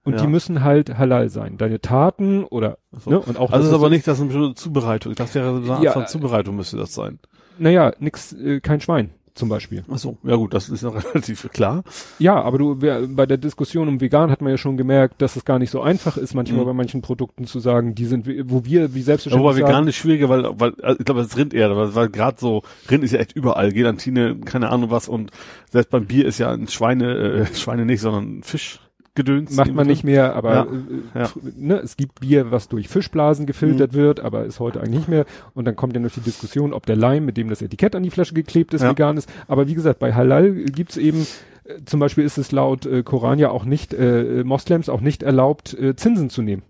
Und 0.03 0.13
Ja. 0.13 0.21
die 0.21 0.27
müssen 0.27 0.63
halt 0.63 0.97
halal 0.97 1.29
sein. 1.29 1.57
Deine 1.57 1.79
Taten 1.79 2.43
oder, 2.43 2.77
so. 2.91 3.09
ne, 3.11 3.19
und 3.19 3.37
auch 3.37 3.51
Also 3.51 3.65
das, 3.65 3.67
ist 3.67 3.73
aber 3.79 3.89
nicht 3.89 4.07
das 4.07 4.19
eine 4.19 4.29
bestimmte 4.29 4.55
Zubereitung. 4.55 5.13
Das 5.15 5.35
wäre 5.35 5.53
so 5.57 5.63
eine 5.63 5.73
Art 5.73 5.83
Ja. 5.83 5.91
von 5.91 6.07
Zubereitung 6.07 6.55
müsste 6.55 6.77
das 6.77 6.93
sein. 6.93 7.19
naja, 7.59 7.93
nix, 7.99 8.33
äh, 8.33 8.59
kein 8.61 8.81
Schwein 8.81 9.11
zum 9.35 9.47
Beispiel. 9.47 9.85
Ach 9.89 9.97
so. 9.99 10.17
Ja 10.23 10.35
gut, 10.35 10.53
das 10.55 10.67
ist 10.69 10.81
noch 10.81 10.95
relativ 11.13 11.47
klar. 11.53 11.83
Ja, 12.19 12.41
aber 12.41 12.57
du, 12.57 12.75
bei 12.79 13.25
der 13.27 13.37
Diskussion 13.37 13.87
um 13.87 14.01
vegan 14.01 14.29
hat 14.31 14.41
man 14.41 14.49
ja 14.51 14.57
schon 14.57 14.75
gemerkt, 14.75 15.21
dass 15.21 15.35
es 15.35 15.45
gar 15.45 15.57
nicht 15.59 15.69
so 15.69 15.81
einfach 15.81 16.17
ist, 16.17 16.33
manchmal 16.33 16.61
Mhm. 16.63 16.65
bei 16.65 16.73
manchen 16.73 17.01
Produkten 17.01 17.45
zu 17.45 17.59
sagen, 17.59 17.93
die 17.95 18.05
sind, 18.05 18.27
wo 18.49 18.65
wir, 18.65 18.93
wie 18.95 18.99
Ja, 18.99 19.05
selbstverständlich 19.05 19.43
wobei 19.43 19.53
sagen, 19.59 19.67
vegan 19.69 19.87
ist 19.87 19.95
schwieriger, 19.97 20.27
weil, 20.29 20.43
weil 20.59 20.73
also 20.81 20.99
ich 20.99 21.05
glaube, 21.05 21.21
das 21.21 21.37
Rind 21.37 21.53
eher, 21.53 21.75
weil, 21.77 21.93
weil 21.95 22.09
gerade 22.09 22.37
so, 22.39 22.63
Rind 22.89 23.03
ist 23.03 23.11
ja 23.11 23.19
echt 23.19 23.33
überall, 23.33 23.71
Gelatine, 23.71 24.37
keine 24.43 24.69
Ahnung 24.69 24.89
was 24.89 25.07
und 25.07 25.29
selbst 25.69 25.91
beim 25.91 26.07
Bier 26.07 26.25
ist 26.25 26.39
ja 26.39 26.51
ein 26.51 26.67
Schweine, 26.67 27.13
äh, 27.15 27.45
Schweine 27.55 27.85
nicht, 27.85 28.01
sondern 28.01 28.41
Fischgedöns. 29.15 29.55
macht 29.55 29.73
man 29.73 29.87
nicht 29.87 30.03
mehr, 30.03 30.35
aber 30.35 30.53
Ja, 30.53 30.63
äh, 30.63 31.19
ja. 31.19 31.29
Ne, 31.57 31.75
es 31.79 31.97
gibt 31.97 32.19
Bier, 32.21 32.51
was 32.51 32.67
durch 32.69 32.87
Fischblasen 32.87 33.45
gefiltert 33.45 33.93
wird, 33.93 34.19
aber 34.19 34.45
ist 34.45 34.59
heute 34.59 34.79
eigentlich 34.79 34.99
nicht 34.99 35.09
mehr. 35.09 35.25
Und 35.53 35.65
dann 35.65 35.75
kommt 35.75 35.93
ja 35.95 35.99
noch 35.99 36.11
die 36.11 36.21
Diskussion, 36.21 36.73
ob 36.73 36.85
der 36.85 36.95
Leim, 36.95 37.25
mit 37.25 37.37
dem 37.37 37.49
das 37.49 37.61
Etikett 37.61 37.95
an 37.95 38.03
die 38.03 38.09
Flasche 38.09 38.33
geklebt 38.33 38.73
ist, 38.73 38.81
Ja. 38.81 38.91
vegan 38.91 39.17
ist. 39.17 39.29
Aber 39.47 39.67
wie 39.67 39.73
gesagt, 39.75 39.99
bei 39.99 40.13
Halal 40.13 40.51
gibt's 40.53 40.97
eben, 40.97 41.25
äh, 41.65 41.83
zum 41.85 41.99
Beispiel 41.99 42.23
ist 42.23 42.37
es 42.37 42.51
laut 42.51 42.85
äh, 42.85 43.03
Koran 43.03 43.37
ja 43.39 43.49
auch 43.51 43.65
nicht, 43.65 43.93
äh, 43.93 44.43
Moslems 44.43 44.87
auch 44.89 45.01
nicht 45.01 45.23
erlaubt, 45.23 45.73
äh, 45.73 45.95
Zinsen 45.95 46.29
zu 46.29 46.41
nehmen. 46.41 46.63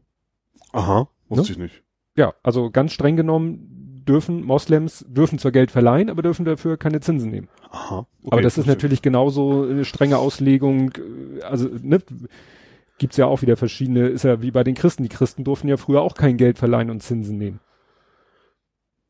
Aha, 0.72 1.08
wusste 1.30 1.46
Ne? 1.48 1.52
ich 1.52 1.58
nicht. 1.60 1.84
Ja, 2.18 2.34
also 2.44 2.72
ganz 2.72 2.92
streng 2.92 3.16
genommen 3.16 3.71
dürfen 4.08 4.43
Moslems, 4.43 5.06
dürfen 5.08 5.39
zwar 5.39 5.52
Geld 5.52 5.72
verleihen, 5.72 6.10
aber 6.10 6.22
dürfen 6.22 6.45
dafür 6.45 6.78
keine 6.78 6.99
Zinsen 6.99 7.30
nehmen. 7.30 7.47
Aha. 7.70 8.08
Okay, 8.24 8.32
aber 8.32 8.41
das 8.41 8.58
ist 8.58 8.68
natürlich 8.68 9.02
genauso 9.02 9.64
eine 9.64 9.86
strenge 9.86 10.18
Auslegung, 10.18 10.91
äh, 10.91 11.43
also 11.43 11.70
ne, 11.82 11.99
gibt's 12.97 13.18
ja 13.18 13.26
auch 13.26 13.41
wieder 13.41 13.58
verschiedene, 13.58 14.08
ist 14.08 14.24
ja 14.24 14.41
wie 14.41 14.52
bei 14.52 14.64
den 14.64 14.76
Christen. 14.76 15.04
Die 15.04 15.10
Christen 15.10 15.43
durften 15.43 15.68
ja 15.68 15.78
früher 15.78 16.02
auch 16.02 16.14
kein 16.14 16.38
Geld 16.38 16.60
verleihen 16.60 16.89
und 16.89 17.02
Zinsen 17.02 17.38
nehmen. 17.38 17.60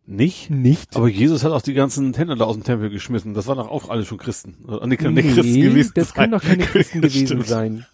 Nicht? 0.05 0.49
Nicht? 0.49 0.95
Aber 0.95 1.07
Jesus 1.07 1.43
hat 1.43 1.51
auch 1.51 1.61
die 1.61 1.73
ganzen 1.73 2.13
Händler 2.13 2.35
da 2.35 2.45
aus 2.45 2.55
dem 2.55 2.63
Tempel 2.63 2.89
geschmissen. 2.89 3.33
Das 3.33 3.47
waren 3.47 3.57
doch 3.57 3.69
auch 3.69 3.89
alle 3.89 4.03
schon 4.05 4.17
Christen. 4.17 4.57
Oder, 4.67 4.85
nee, 4.87 4.97
nee, 4.99 5.21
Christen 5.21 5.61
gewesen 5.61 5.91
das 5.95 6.13
können 6.13 6.31
doch 6.31 6.41
keine 6.41 6.63
Christen 6.65 7.01
gewesen 7.01 7.43
sein. 7.43 7.85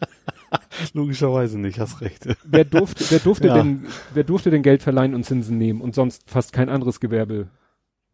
Logischerweise 0.93 1.59
nicht, 1.59 1.79
hast 1.79 2.01
recht. 2.01 2.27
Wer 2.45 2.65
durfte, 2.65 3.05
wer 3.09 3.19
durfte 3.19 3.47
Ja. 3.47 3.55
denn, 3.57 3.85
wer 4.13 4.23
durfte 4.23 4.49
denn 4.49 4.61
Geld 4.63 4.83
verleihen 4.83 5.15
und 5.15 5.23
Zinsen 5.25 5.57
nehmen 5.57 5.81
und 5.81 5.95
sonst 5.95 6.29
fast 6.29 6.53
kein 6.53 6.69
anderes 6.69 6.99
Gewerbe? 6.99 7.47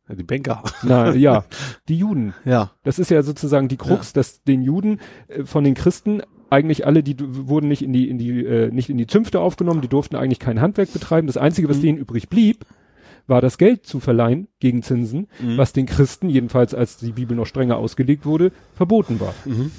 Ja, 0.09 0.15
die 0.15 0.23
Banker. 0.23 0.63
Na 0.83 1.13
ja, 1.13 1.45
die 1.87 1.97
Juden. 1.97 2.33
Ja. 2.45 2.71
Das 2.83 2.99
ist 2.99 3.09
ja 3.09 3.23
sozusagen 3.23 3.67
die 3.69 3.77
Krux, 3.77 4.11
dass 4.13 4.43
den 4.43 4.61
Juden 4.61 4.99
äh, 5.29 5.45
von 5.45 5.63
den 5.63 5.75
Christen 5.75 6.21
eigentlich 6.49 6.85
alle, 6.85 7.01
die 7.03 7.15
wurden 7.19 7.67
nicht 7.67 7.81
in 7.81 7.93
die, 7.93 8.09
in 8.09 8.17
die, 8.17 8.45
äh, 8.45 8.69
nicht 8.69 8.89
in 8.89 8.97
die 8.97 9.07
Zünfte 9.07 9.39
aufgenommen, 9.39 9.81
die 9.81 9.87
durften 9.87 10.15
eigentlich 10.15 10.39
kein 10.39 10.61
Handwerk 10.61 10.91
betreiben. 10.93 11.25
Das 11.27 11.37
Einzige, 11.37 11.69
was 11.69 11.77
Mhm. 11.77 11.81
denen 11.81 11.97
übrig 11.99 12.29
blieb, 12.29 12.65
war 13.25 13.39
das 13.39 13.57
Geld 13.57 13.85
zu 13.85 14.01
verleihen 14.01 14.49
gegen 14.59 14.83
Zinsen, 14.83 15.27
Mhm. 15.41 15.57
was 15.57 15.71
den 15.73 15.85
Christen, 15.85 16.29
jedenfalls 16.29 16.75
als 16.75 16.97
die 16.97 17.13
Bibel 17.13 17.37
noch 17.37 17.45
strenger 17.45 17.77
ausgelegt 17.77 18.25
wurde, 18.25 18.51
verboten 18.75 19.19
war. 19.21 19.33
Mhm. 19.45 19.71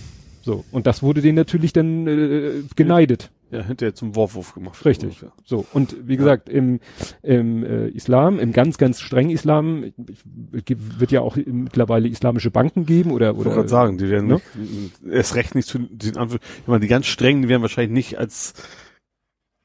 So. 0.45 0.65
Und 0.73 0.87
das 0.87 1.03
wurde 1.03 1.23
denen 1.23 1.37
natürlich 1.37 1.73
dann 1.73 2.07
äh, 2.07 2.63
geneidet. 2.77 3.31
Ja, 3.51 3.63
hinterher 3.63 3.95
zum 3.95 4.17
Worfwurf 4.17 4.53
gemacht. 4.53 4.85
Richtig. 4.85 5.05
Ungefähr. 5.05 5.33
So, 5.45 5.65
und 5.73 5.97
wie 6.09 6.17
gesagt, 6.17 6.49
im, 6.49 6.81
im 7.23 7.65
äh, 7.65 7.89
Islam, 7.89 8.41
im 8.41 8.53
ganz, 8.53 8.79
ganz 8.79 9.01
strengen 9.01 9.31
Islam, 9.31 9.93
wird 9.97 11.13
ja 11.13 11.21
auch 11.21 11.37
mittlerweile 11.37 12.09
islamische 12.09 12.51
Banken 12.51 12.85
geben 12.85 13.13
oder, 13.13 13.31
Ich 13.31 13.37
wollte 13.37 13.51
oder 13.51 13.57
gerade 13.59 13.69
sagen, 13.69 13.97
die 13.97 14.11
werden 14.11 14.27
ne? 14.27 14.41
nicht, 14.55 15.03
erst 15.09 15.37
recht 15.37 15.55
nicht 15.55 15.69
zu 15.69 15.79
den 15.79 16.17
Anführ 16.17 16.41
ich 16.61 16.67
meine, 16.67 16.81
die 16.81 16.89
ganz 16.89 17.07
strengen, 17.07 17.43
die 17.43 17.49
werden 17.49 17.63
wahrscheinlich 17.63 17.93
nicht 17.93 18.19
als 18.19 18.55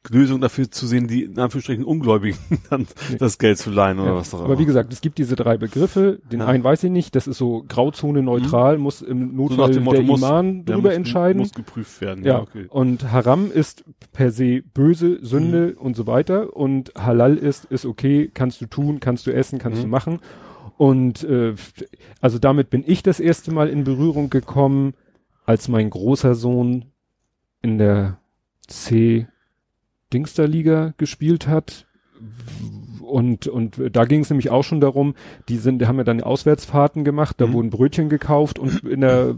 Lösung 0.09 0.39
dafür 0.39 0.71
zu 0.71 0.87
sehen, 0.87 1.07
die 1.07 1.23
in 1.23 1.37
Anführungsstrichen 1.37 1.83
Ungläubigen 1.83 2.37
dann 2.69 2.87
Nee. 3.09 3.17
das 3.17 3.37
Geld 3.37 3.57
zu 3.57 3.69
leihen 3.69 3.99
oder 3.99 4.11
Ja, 4.11 4.15
was 4.15 4.29
doch 4.29 4.43
aber 4.45 4.57
wie 4.57 4.65
gesagt, 4.65 4.93
es 4.93 5.01
gibt 5.01 5.17
diese 5.17 5.35
drei 5.35 5.57
Begriffe. 5.57 6.19
Den 6.31 6.39
Ja. 6.39 6.47
einen 6.47 6.63
weiß 6.63 6.85
ich 6.85 6.89
nicht, 6.91 7.15
das 7.15 7.27
ist 7.27 7.37
so 7.37 7.65
Grauzone 7.67 8.23
neutral, 8.23 8.77
muss 8.77 9.01
im 9.01 9.31
So 9.31 9.35
Notfall 9.35 9.71
dem 9.73 9.83
Motto, 9.83 9.97
der 9.97 10.05
muss- 10.05 10.19
Iman 10.21 10.63
Der 10.65 10.75
drüber 10.77 10.89
muss, 10.89 10.95
entscheiden. 10.97 11.39
Muss 11.39 11.51
geprüft 11.51 11.99
werden. 11.99 12.23
ja, 12.23 12.35
Ja, 12.35 12.41
okay. 12.41 12.65
und 12.69 13.11
Haram 13.11 13.51
ist 13.51 13.83
per 14.13 14.31
se 14.31 14.61
böse, 14.73 15.19
Sünde 15.21 15.75
Mhm. 15.77 15.85
und 15.85 15.95
so 15.97 16.07
weiter. 16.07 16.55
Und 16.55 16.93
Halal 16.97 17.35
ist, 17.37 17.65
ist 17.65 17.85
okay, 17.85 18.31
kannst 18.33 18.61
du 18.61 18.67
tun, 18.67 19.01
kannst 19.01 19.27
du 19.27 19.31
essen, 19.33 19.59
kannst 19.59 19.79
Mhm. 19.79 19.83
du 19.83 19.89
machen. 19.89 20.19
Und 20.77 21.25
äh, 21.25 21.55
also 22.21 22.39
damit 22.39 22.69
bin 22.69 22.85
ich 22.87 23.03
das 23.03 23.19
erste 23.19 23.51
Mal 23.53 23.67
in 23.67 23.83
Berührung 23.83 24.29
gekommen, 24.29 24.93
als 25.45 25.67
mein 25.67 25.89
großer 25.89 26.35
Sohn 26.35 26.85
in 27.61 27.77
der 27.77 28.17
C 28.65 29.27
Dingster-Liga 30.13 30.93
gespielt 30.97 31.47
hat. 31.47 31.85
Und, 33.01 33.47
und 33.47 33.81
da 33.91 34.05
ging 34.05 34.21
es 34.21 34.29
nämlich 34.29 34.51
auch 34.51 34.63
schon 34.63 34.81
darum, 34.81 35.15
die 35.47 35.57
sind, 35.57 35.79
die 35.79 35.87
haben 35.87 35.97
ja 35.97 36.03
dann 36.03 36.21
Auswärtsfahrten 36.21 37.03
gemacht, 37.03 37.35
da 37.39 37.47
Mhm. 37.47 37.53
wurden 37.53 37.69
Brötchen 37.71 38.09
gekauft 38.09 38.59
und 38.59 38.83
in 38.83 39.01
der, 39.01 39.35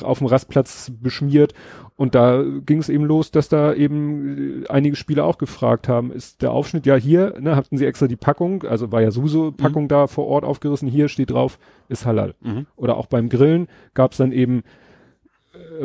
auf 0.00 0.18
dem 0.18 0.26
Rastplatz 0.28 0.90
beschmiert. 1.02 1.52
Und 1.96 2.14
da 2.14 2.42
ging 2.64 2.78
es 2.78 2.88
eben 2.88 3.04
los, 3.04 3.30
dass 3.30 3.50
da 3.50 3.74
eben 3.74 4.62
äh, 4.64 4.68
einige 4.68 4.96
Spieler 4.96 5.26
auch 5.26 5.36
gefragt 5.36 5.88
haben, 5.88 6.10
ist 6.10 6.40
der 6.40 6.52
Aufschnitt 6.52 6.86
ja 6.86 6.96
hier, 6.96 7.34
ne, 7.38 7.54
hatten 7.54 7.76
sie 7.76 7.84
extra 7.84 8.06
die 8.06 8.16
Packung, 8.16 8.62
also 8.64 8.90
war 8.92 9.02
ja 9.02 9.10
sowieso 9.10 9.52
Packung 9.52 9.88
da 9.88 10.06
vor 10.06 10.26
Ort 10.26 10.44
aufgerissen, 10.44 10.88
hier 10.88 11.08
steht 11.08 11.30
drauf, 11.30 11.58
ist 11.88 12.06
halal. 12.06 12.34
Mhm. 12.40 12.66
Oder 12.76 12.96
auch 12.96 13.06
beim 13.06 13.28
Grillen 13.28 13.68
gab 13.92 14.12
es 14.12 14.18
dann 14.18 14.32
eben, 14.32 14.62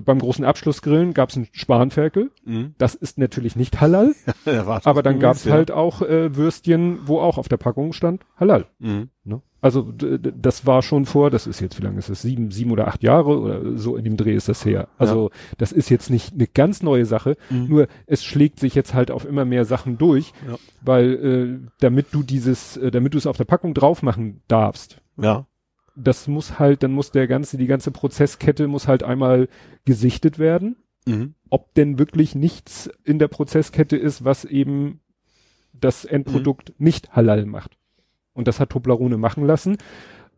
beim 0.04 0.20
großen 0.20 0.46
Abschlussgrillen 0.46 1.14
gab 1.14 1.30
es 1.30 1.38
einen 1.38 1.48
Spanferkel, 1.52 2.32
Mhm. 2.46 2.76
das 2.78 2.96
ist 2.96 3.18
natürlich 3.18 3.56
nicht 3.56 3.82
halal, 3.82 4.14
Ja, 4.46 4.82
aber 4.84 5.04
dann 5.04 5.20
gab 5.20 5.36
es 5.36 5.46
Ja. 5.46 5.54
halt 5.54 5.72
auch 5.72 6.02
äh, 6.02 6.36
Würstchen, 6.36 7.00
wo 7.06 7.20
auch 7.20 7.38
auf 7.38 7.48
der 7.48 7.58
Packung 7.58 7.94
stand, 7.94 8.24
halal. 8.40 8.66
Mhm. 8.80 9.10
Ne? 9.24 9.42
Also 9.60 9.92
das 9.92 10.66
war 10.68 10.82
schon 10.84 11.06
vor, 11.06 11.30
das 11.32 11.48
ist 11.48 11.60
jetzt, 11.60 11.80
wie 11.80 11.84
lange 11.84 11.98
ist 11.98 12.10
das? 12.10 12.22
Sieben, 12.22 12.52
sieben 12.52 12.72
oder 12.72 12.88
acht 12.88 13.02
Jahre 13.04 13.40
oder 13.40 13.78
so 13.78 13.96
in 13.98 14.04
dem 14.04 14.16
Dreh 14.16 14.36
ist 14.36 14.48
das 14.48 14.64
her. 14.64 14.88
Also 15.00 15.32
das 15.58 15.72
ist 15.72 15.90
jetzt 15.90 16.10
nicht 16.12 16.34
eine 16.34 16.46
ganz 16.48 16.84
neue 16.84 17.06
Sache, 17.06 17.36
Mhm. 17.50 17.66
nur 17.68 17.88
es 18.06 18.24
schlägt 18.24 18.60
sich 18.60 18.76
jetzt 18.76 18.94
halt 18.94 19.10
auf 19.12 19.26
immer 19.26 19.46
mehr 19.46 19.66
Sachen 19.66 19.98
durch, 19.98 20.32
Ja. 20.48 20.56
weil 20.82 21.14
äh, 21.64 21.68
damit 21.80 22.08
du 22.12 22.22
dieses, 22.24 22.78
äh, 22.78 22.92
damit 22.92 23.14
du 23.16 23.18
es 23.18 23.26
auf 23.26 23.36
der 23.38 23.46
Packung 23.46 23.74
drauf 23.74 24.04
machen 24.04 24.42
darfst, 24.48 25.02
Ja. 25.18 25.48
Das 26.00 26.28
muss 26.28 26.60
halt, 26.60 26.84
dann 26.84 26.92
muss 26.92 27.12
der 27.12 27.28
ganze, 27.28 27.58
die 27.58 27.68
ganze 27.68 27.92
Prozesskette 27.92 28.68
muss 28.68 28.88
halt 28.88 29.04
einmal 29.04 29.50
gesichtet 29.86 30.40
werden, 30.40 30.78
Mhm. 31.06 31.34
ob 31.50 31.74
denn 31.74 31.98
wirklich 32.00 32.36
nichts 32.36 32.90
in 33.06 33.18
der 33.18 33.30
Prozesskette 33.30 33.96
ist, 33.98 34.26
was 34.26 34.46
eben 34.46 35.00
das 35.74 36.06
Endprodukt 36.06 36.74
nicht 36.80 37.16
halal 37.16 37.46
macht. 37.46 37.78
Und 38.34 38.48
das 38.48 38.60
hat 38.60 38.70
Toblerone 38.72 39.18
machen 39.18 39.46
lassen. 39.46 39.78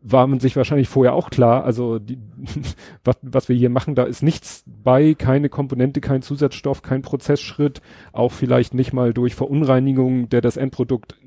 War 0.02 0.26
man 0.26 0.40
sich 0.40 0.56
wahrscheinlich 0.56 0.88
vorher 0.88 1.12
auch 1.14 1.28
klar, 1.28 1.64
also 1.64 1.98
die, 1.98 2.18
was, 3.04 3.18
was 3.20 3.48
wir 3.48 3.56
hier 3.56 3.68
machen, 3.68 3.94
da 3.94 4.04
ist 4.04 4.22
nichts 4.22 4.64
bei, 4.66 5.14
keine 5.14 5.48
Komponente, 5.50 6.00
kein 6.00 6.22
Zusatzstoff, 6.22 6.80
kein 6.82 7.02
Prozessschritt, 7.02 7.82
auch 8.12 8.32
vielleicht 8.32 8.72
nicht 8.72 8.92
mal 8.92 9.12
durch 9.12 9.34
Verunreinigung, 9.34 10.28
der 10.30 10.40
das 10.40 10.56
Endprodukt 10.56 11.18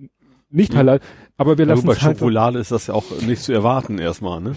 nicht 0.53 0.75
halal, 0.75 0.99
aber 1.35 1.57
wir 1.57 1.65
Ja, 1.65 1.73
lassen 1.73 1.87
bei 1.87 1.93
es 1.93 2.01
halt 2.03 2.19
Schokolade 2.19 2.59
ist 2.59 2.71
das 2.71 2.87
ja 2.87 2.93
auch 2.93 3.05
nicht 3.25 3.41
zu 3.41 3.51
erwarten 3.53 3.97
erstmal, 3.97 4.39
ne? 4.39 4.55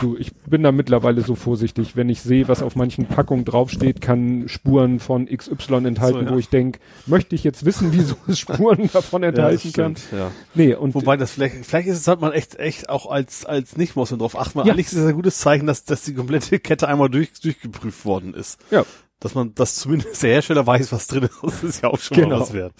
Du, 0.00 0.16
ich 0.16 0.32
bin 0.48 0.62
da 0.62 0.70
mittlerweile 0.72 1.20
so 1.22 1.34
vorsichtig, 1.34 1.96
wenn 1.96 2.08
ich 2.08 2.22
sehe, 2.22 2.46
was 2.48 2.62
auf 2.62 2.76
manchen 2.76 3.06
Packungen 3.06 3.44
draufsteht, 3.44 4.00
kann 4.00 4.48
Spuren 4.48 5.00
von 5.00 5.26
XY 5.26 5.84
enthalten, 5.86 6.20
So, 6.20 6.24
ja. 6.26 6.32
wo 6.32 6.38
ich 6.38 6.48
denke, 6.48 6.78
möchte 7.06 7.34
ich 7.34 7.42
jetzt 7.44 7.64
wissen, 7.64 7.88
wieso 7.92 8.14
es 8.28 8.38
Spuren 8.38 8.88
davon 8.92 9.22
enthalten 9.24 9.72
kann? 9.72 9.96
stimmt, 9.96 10.18
ja. 10.18 10.30
Nee, 10.54 10.74
und 10.74 10.94
Wobei 10.94 11.16
das 11.16 11.32
vielleicht, 11.32 11.66
vielleicht 11.66 11.88
ist 11.88 11.98
es 11.98 12.06
halt 12.08 12.20
man 12.20 12.32
echt, 12.32 12.58
echt 12.58 12.88
auch 12.88 13.10
als, 13.10 13.44
als 13.44 13.76
Nicht-Moslem 13.76 14.20
drauf 14.20 14.38
achten. 14.38 14.58
Ja. 14.60 14.64
Eigentlich 14.72 14.86
ist 14.86 14.94
es 14.94 15.06
ein 15.06 15.14
gutes 15.14 15.38
Zeichen, 15.38 15.66
dass, 15.66 15.84
dass 15.84 16.02
die 16.02 16.14
komplette 16.14 16.58
Kette 16.60 16.86
einmal 16.88 17.10
durch, 17.10 17.32
durchgeprüft 17.42 18.04
worden 18.04 18.32
ist. 18.32 18.58
ja, 18.70 18.84
Dass 19.18 19.34
man, 19.34 19.54
dass 19.54 19.74
zumindest 19.74 20.22
der 20.22 20.30
Hersteller 20.34 20.66
weiß, 20.66 20.92
was 20.92 21.08
drin 21.08 21.24
ist. 21.24 21.42
Das 21.42 21.64
ist 21.64 21.82
ja 21.82 21.88
auch 21.88 21.98
schon 21.98 22.16
Genau. 22.16 22.28
mal 22.36 22.40
was 22.42 22.52
wert. 22.52 22.72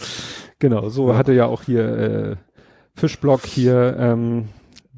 Genau, 0.58 0.88
so 0.88 1.10
Ja. 1.10 1.16
hatte 1.18 1.32
ja 1.32 1.46
auch 1.46 1.62
hier 1.62 1.84
äh, 1.98 2.36
Fischblock 2.94 3.44
hier, 3.44 3.96
ähm, 3.98 4.48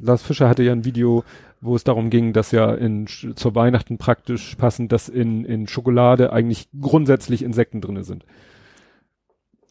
Lars 0.01 0.23
Fischer 0.23 0.49
hatte 0.49 0.63
ja 0.63 0.73
ein 0.73 0.85
Video, 0.85 1.25
wo 1.61 1.75
es 1.75 1.83
darum 1.83 2.09
ging, 2.11 2.33
dass 2.33 2.53
ja 2.53 2.73
in, 2.73 3.07
zur 3.09 3.55
Weihnachten 3.57 3.99
praktisch 3.99 4.55
passend, 4.55 4.93
dass 4.93 5.09
in, 5.09 5.45
in 5.45 5.67
Schokolade 5.67 6.33
eigentlich 6.33 6.69
grundsätzlich 6.81 7.43
Insekten 7.43 7.81
drinne 7.81 8.05
sind. 8.05 8.25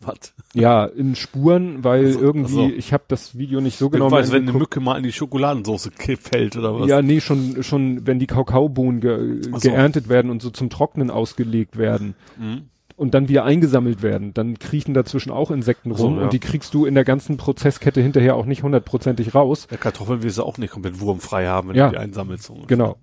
Was? 0.01 0.33
Ja, 0.53 0.85
in 0.85 1.15
Spuren, 1.15 1.83
weil 1.83 2.07
Ach 2.09 2.11
so, 2.11 2.19
ach 2.19 2.21
irgendwie, 2.23 2.53
so. 2.53 2.69
ich 2.69 2.93
habe 2.93 3.05
das 3.07 3.35
Video 3.37 3.61
nicht 3.61 3.77
so 3.79 3.89
Genau, 3.89 4.07
genau 4.09 4.17
weiß, 4.17 4.31
wenn 4.31 4.43
eine. 4.47 4.53
Mücke 4.57 4.79
mal 4.79 4.97
in 4.97 5.03
die 5.03 5.11
Schokoladensauce 5.11 5.89
fällt 6.19 6.55
oder 6.55 6.79
was? 6.79 6.87
Ja, 6.87 7.01
nee, 7.01 7.19
schon, 7.19 7.63
schon, 7.63 8.05
wenn 8.05 8.19
die 8.19 8.27
Kakaobohnen 8.27 9.01
ge 9.01 9.41
Ach 9.53 9.59
so. 9.59 9.69
geerntet 9.69 10.07
werden 10.07 10.29
und 10.29 10.41
so 10.43 10.51
zum 10.51 10.69
Trocknen 10.69 11.09
ausgelegt 11.09 11.77
werden 11.77 12.13
Mhm. 12.37 12.63
Und 12.97 13.13
dann 13.13 13.29
wieder 13.29 13.45
eingesammelt 13.45 14.01
werden, 14.01 14.33
dann 14.33 14.59
kriechen 14.59 14.93
dazwischen 14.93 15.31
auch 15.31 15.51
Insekten 15.51 15.91
Ach 15.93 15.97
so, 15.97 16.07
rum 16.07 16.17
ja. 16.17 16.23
und 16.23 16.33
die 16.33 16.39
kriegst 16.39 16.73
du 16.73 16.85
in 16.85 16.95
der 16.95 17.05
ganzen 17.05 17.37
Prozesskette 17.37 18.01
hinterher 18.01 18.35
auch 18.35 18.45
nicht 18.45 18.63
hundertprozentig 18.63 19.33
raus. 19.33 19.67
Ja, 19.71 19.77
Kartoffeln 19.77 20.23
willst 20.23 20.37
du 20.39 20.43
auch 20.43 20.57
nicht 20.57 20.71
komplett 20.73 20.99
wurmfrei 20.99 21.47
haben, 21.47 21.69
wenn 21.69 21.75
Ja. 21.77 21.85
du 21.87 21.91
die 21.93 21.97
einsammelst. 21.99 22.51
Genau. 22.67 22.97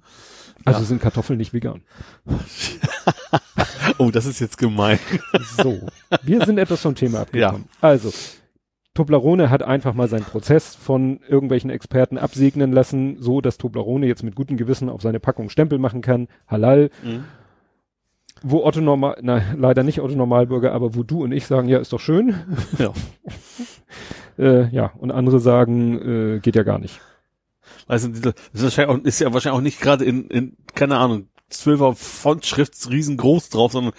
Also 0.66 0.80
Ja. 0.80 0.86
sind 0.86 1.00
Kartoffeln 1.00 1.38
nicht 1.38 1.54
vegan. 1.54 1.80
Oh, 3.98 4.10
das 4.10 4.26
ist 4.26 4.40
jetzt 4.40 4.58
gemein. 4.58 4.98
So, 5.62 5.78
wir 6.22 6.44
sind 6.44 6.58
etwas 6.58 6.80
vom 6.80 6.94
Thema 6.94 7.20
abgekommen. 7.20 7.64
Ja. 7.70 7.78
Also, 7.88 8.12
Toblerone 8.94 9.50
hat 9.50 9.62
einfach 9.62 9.94
mal 9.94 10.08
seinen 10.08 10.24
Prozess 10.24 10.74
von 10.74 11.20
irgendwelchen 11.28 11.70
Experten 11.70 12.18
absegnen 12.18 12.72
lassen, 12.72 13.16
so 13.20 13.40
dass 13.40 13.58
Toblerone 13.58 14.06
jetzt 14.06 14.22
mit 14.22 14.34
gutem 14.34 14.56
Gewissen 14.56 14.88
auf 14.88 15.02
seine 15.02 15.20
Packung 15.20 15.48
Stempel 15.50 15.78
machen 15.78 16.00
kann, 16.00 16.28
halal. 16.48 16.90
Mhm. 17.02 17.24
Wo 18.42 18.64
Otto 18.64 18.80
Normal, 18.80 19.18
na, 19.22 19.42
leider 19.56 19.82
nicht 19.82 20.00
Otto 20.00 20.14
Normalbürger, 20.14 20.72
aber 20.72 20.94
wo 20.94 21.02
du 21.02 21.22
und 21.22 21.32
ich 21.32 21.46
sagen, 21.46 21.68
ja, 21.68 21.78
ist 21.78 21.92
doch 21.92 22.00
schön. 22.00 22.34
Ja. 22.78 22.92
äh, 24.38 24.68
ja, 24.74 24.92
und 24.98 25.10
andere 25.10 25.40
sagen, 25.40 26.36
äh, 26.36 26.40
geht 26.40 26.56
ja 26.56 26.62
gar 26.62 26.78
nicht. 26.78 27.00
Also, 27.86 28.08
das 28.08 28.34
ist, 28.52 28.62
wahrscheinlich 28.62 28.96
auch, 28.96 29.04
ist 29.04 29.20
ja 29.20 29.32
wahrscheinlich 29.32 29.58
auch 29.58 29.62
nicht 29.62 29.80
gerade 29.80 30.04
in, 30.04 30.28
in, 30.28 30.56
keine 30.74 30.98
Ahnung, 30.98 31.28
zwölfer 31.48 31.94
Fontschrift 31.94 32.90
riesengroß 32.90 33.50
drauf, 33.50 33.72
sondern 33.72 33.92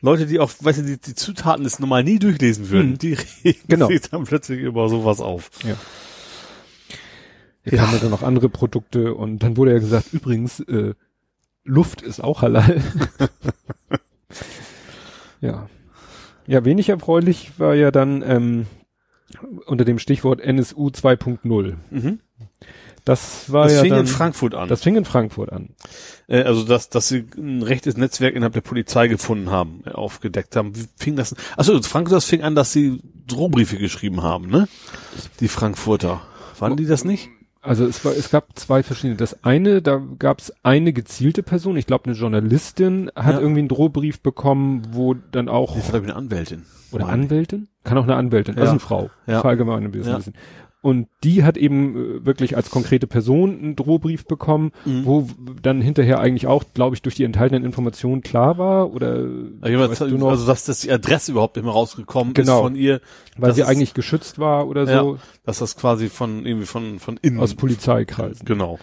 Leute, 0.00 0.26
die 0.26 0.40
auch, 0.40 0.50
weißt 0.58 0.80
du, 0.80 0.82
die, 0.82 1.00
die 1.00 1.14
Zutaten 1.14 1.62
das 1.62 1.78
normal 1.78 2.02
nie 2.02 2.18
durchlesen 2.18 2.70
würden, 2.70 2.90
mhm. 2.90 2.98
die 2.98 3.14
regen 3.44 3.60
genau. 3.68 3.86
sich 3.86 4.02
dann 4.02 4.24
plötzlich 4.24 4.60
über 4.60 4.88
sowas 4.88 5.20
auf. 5.20 5.50
Ja. 5.62 5.76
Jetzt 7.64 7.76
ja. 7.76 7.82
haben 7.82 7.92
wir 7.92 8.00
dann 8.00 8.10
noch 8.10 8.22
andere 8.22 8.48
Produkte 8.48 9.14
und 9.14 9.44
dann 9.44 9.56
wurde 9.56 9.72
ja 9.72 9.78
gesagt, 9.78 10.12
übrigens, 10.12 10.58
äh, 10.60 10.94
Luft 11.64 12.02
ist 12.02 12.22
auch 12.22 12.42
halal. 12.42 12.82
ja. 15.40 15.68
Ja, 16.46 16.64
wenig 16.64 16.88
erfreulich 16.88 17.52
war 17.58 17.74
ja 17.74 17.90
dann 17.90 18.22
ähm, 18.22 18.66
unter 19.66 19.84
dem 19.84 19.98
Stichwort 19.98 20.40
NSU 20.40 20.88
2.0. 20.88 21.74
Mhm. 21.90 22.20
Das 23.04 23.52
war 23.52 23.64
das 23.64 23.72
ja. 23.72 23.78
Das 23.78 23.82
fing 23.82 23.90
dann, 23.90 24.00
in 24.00 24.06
Frankfurt 24.06 24.54
an. 24.54 24.68
Das 24.68 24.82
fing 24.82 24.96
in 24.96 25.04
Frankfurt 25.04 25.52
an. 25.52 25.70
Äh, 26.28 26.42
also, 26.42 26.64
dass, 26.64 26.88
dass 26.88 27.08
sie 27.08 27.26
ein 27.36 27.62
rechtes 27.62 27.96
Netzwerk 27.96 28.34
innerhalb 28.34 28.54
der 28.54 28.60
Polizei 28.60 29.08
gefunden 29.08 29.50
haben, 29.50 29.82
äh, 29.86 29.90
aufgedeckt 29.90 30.54
haben. 30.54 30.76
Wie 30.76 30.86
fing 30.96 31.16
das 31.16 31.32
an? 31.32 31.38
Achso, 31.56 31.80
Frankfurt, 31.82 32.16
das 32.16 32.26
fing 32.26 32.42
an, 32.42 32.54
dass 32.54 32.72
sie 32.72 33.00
Drohbriefe 33.26 33.76
geschrieben 33.76 34.22
haben, 34.22 34.48
ne? 34.48 34.68
Die 35.40 35.48
Frankfurter. 35.48 36.22
Waren 36.58 36.76
die 36.76 36.86
das 36.86 37.04
nicht? 37.04 37.28
Also 37.62 37.86
es 37.86 38.04
war, 38.04 38.12
es 38.12 38.30
gab 38.30 38.58
zwei 38.58 38.82
verschiedene. 38.82 39.16
Das 39.16 39.44
eine, 39.44 39.82
da 39.82 40.02
gab 40.18 40.40
es 40.40 40.52
eine 40.64 40.92
gezielte 40.92 41.44
Person, 41.44 41.76
ich 41.76 41.86
glaube 41.86 42.06
eine 42.06 42.14
Journalistin, 42.14 43.10
hat 43.14 43.34
ja. 43.34 43.40
irgendwie 43.40 43.60
einen 43.60 43.68
Drohbrief 43.68 44.20
bekommen, 44.20 44.82
wo 44.90 45.14
dann 45.14 45.48
auch. 45.48 45.76
Das 45.76 45.92
war 45.92 46.02
eine 46.02 46.16
Anwältin. 46.16 46.64
Oder 46.90 47.08
Anwältin? 47.08 47.68
Kann 47.84 47.98
auch 47.98 48.02
eine 48.02 48.16
Anwältin, 48.16 48.56
ja. 48.56 48.60
also 48.60 48.72
eine 48.72 48.80
Frau. 48.80 49.10
Ja. 49.26 49.40
Verallgemeinern 49.40 49.94
wir 49.94 50.02
das 50.02 50.26
ja. 50.26 50.32
Und 50.82 51.06
die 51.22 51.44
hat 51.44 51.56
eben 51.56 51.94
äh, 51.96 52.26
wirklich 52.26 52.56
als 52.56 52.68
konkrete 52.68 53.06
Person 53.06 53.56
einen 53.56 53.76
Drohbrief 53.76 54.26
bekommen, 54.26 54.72
mhm. 54.84 55.06
wo 55.06 55.28
dann 55.62 55.80
hinterher 55.80 56.18
eigentlich 56.18 56.48
auch, 56.48 56.64
glaube 56.74 56.96
ich, 56.96 57.02
durch 57.02 57.14
die 57.14 57.22
enthaltenen 57.22 57.64
Informationen 57.64 58.20
klar 58.20 58.58
war 58.58 58.92
oder 58.92 59.24
also, 59.60 59.78
weißt 59.78 60.02
also 60.02 60.46
dass 60.46 60.64
das 60.64 60.80
die 60.80 60.90
Adresse 60.90 61.30
überhaupt 61.30 61.56
immer 61.56 61.70
rausgekommen 61.70 62.34
genau. 62.34 62.56
ist 62.56 62.62
von 62.62 62.74
ihr, 62.74 63.00
weil 63.36 63.54
sie 63.54 63.62
eigentlich 63.62 63.94
geschützt 63.94 64.40
war 64.40 64.66
oder 64.66 64.86
so. 64.86 65.14
Ja, 65.14 65.18
dass 65.46 65.60
das 65.60 65.76
quasi 65.76 66.08
von 66.08 66.44
irgendwie 66.44 66.66
von 66.66 66.98
von 66.98 67.16
innen 67.22 67.38
aus 67.38 67.54
Polizeikreisen. 67.54 68.44
Genau. 68.44 68.80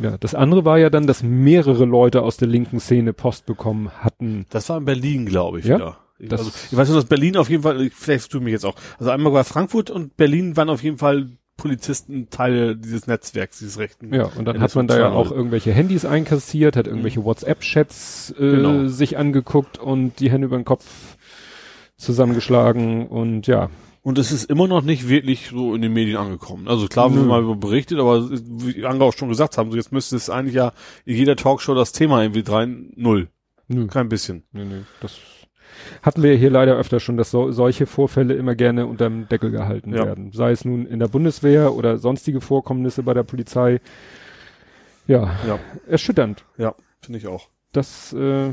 Ja, 0.00 0.16
das 0.18 0.36
andere 0.36 0.64
war 0.64 0.78
ja 0.78 0.88
dann, 0.88 1.08
dass 1.08 1.24
mehrere 1.24 1.84
Leute 1.84 2.22
aus 2.22 2.36
der 2.36 2.46
linken 2.46 2.78
Szene 2.78 3.12
Post 3.12 3.46
bekommen 3.46 3.90
hatten. 3.98 4.46
Das 4.50 4.68
war 4.68 4.78
in 4.78 4.84
Berlin, 4.84 5.26
glaube 5.26 5.58
ich, 5.58 5.66
ja. 5.66 5.76
Wieder. 5.76 5.96
Das 6.20 6.40
also, 6.40 6.52
ich 6.70 6.76
weiß 6.76 6.88
nur, 6.88 6.98
dass 6.98 7.06
Berlin 7.06 7.36
auf 7.36 7.48
jeden 7.48 7.62
Fall, 7.62 7.90
vielleicht 7.94 8.30
tut 8.30 8.42
mich 8.42 8.52
jetzt 8.52 8.66
auch. 8.66 8.74
Also 8.98 9.10
einmal 9.10 9.32
war 9.32 9.44
Frankfurt 9.44 9.90
und 9.90 10.16
Berlin 10.16 10.56
waren 10.56 10.68
auf 10.68 10.82
jeden 10.82 10.98
Fall 10.98 11.30
Polizisten 11.60 12.30
Teile 12.30 12.74
dieses 12.74 13.06
Netzwerks, 13.06 13.58
dieses 13.58 13.78
rechten. 13.78 14.14
Ja, 14.14 14.30
und 14.36 14.46
dann 14.46 14.60
hat 14.60 14.74
man 14.74 14.86
da 14.86 14.98
ja 14.98 15.10
auch 15.10 15.30
irgendwelche 15.30 15.72
Handys 15.72 16.06
einkassiert, 16.06 16.74
hat 16.74 16.86
irgendwelche 16.86 17.20
mhm. 17.20 17.24
WhatsApp-Chats 17.24 18.34
äh, 18.38 18.38
genau. 18.38 18.86
sich 18.86 19.18
angeguckt 19.18 19.78
und 19.78 20.18
die 20.20 20.30
Hände 20.30 20.46
über 20.46 20.56
den 20.56 20.64
Kopf 20.64 20.86
zusammengeschlagen 21.98 23.06
und 23.06 23.46
ja. 23.46 23.68
Und 24.02 24.16
es 24.16 24.32
ist 24.32 24.44
immer 24.44 24.66
noch 24.66 24.82
nicht 24.82 25.10
wirklich 25.10 25.48
so 25.48 25.74
in 25.74 25.82
den 25.82 25.92
Medien 25.92 26.16
angekommen. 26.16 26.66
Also 26.66 26.86
klar, 26.86 27.14
wir 27.14 27.20
mal 27.20 27.54
berichtet, 27.56 27.98
aber 27.98 28.30
wie 28.30 28.86
Anga 28.86 29.04
auch 29.04 29.12
schon 29.12 29.28
gesagt 29.28 29.58
haben, 29.58 29.70
so 29.70 29.76
jetzt 29.76 29.92
müsste 29.92 30.16
es 30.16 30.30
eigentlich 30.30 30.54
ja 30.54 30.72
in 31.04 31.16
jeder 31.16 31.36
Talkshow 31.36 31.74
das 31.74 31.92
Thema 31.92 32.22
irgendwie 32.22 32.50
rein, 32.50 32.92
null. 32.96 33.28
Nö. 33.68 33.86
Kein 33.88 34.08
bisschen. 34.08 34.44
Nee, 34.52 34.64
nee, 34.64 34.82
das 35.02 35.18
hatten 36.02 36.22
wir 36.22 36.34
hier 36.34 36.50
leider 36.50 36.76
öfter 36.76 37.00
schon, 37.00 37.16
dass 37.16 37.30
so, 37.30 37.52
solche 37.52 37.86
Vorfälle 37.86 38.34
immer 38.34 38.54
gerne 38.54 38.86
unterm 38.86 39.28
Deckel 39.28 39.50
gehalten 39.50 39.94
ja. 39.94 40.04
werden. 40.04 40.32
Sei 40.32 40.50
es 40.52 40.64
nun 40.64 40.86
in 40.86 40.98
der 40.98 41.08
Bundeswehr 41.08 41.74
oder 41.74 41.98
sonstige 41.98 42.40
Vorkommnisse 42.40 43.02
bei 43.02 43.14
der 43.14 43.22
Polizei. 43.22 43.80
Ja, 45.06 45.34
ja. 45.46 45.58
erschütternd. 45.88 46.44
Ja, 46.56 46.74
finde 47.00 47.18
ich 47.18 47.26
auch. 47.26 47.48
Das, 47.72 48.12
äh, 48.12 48.50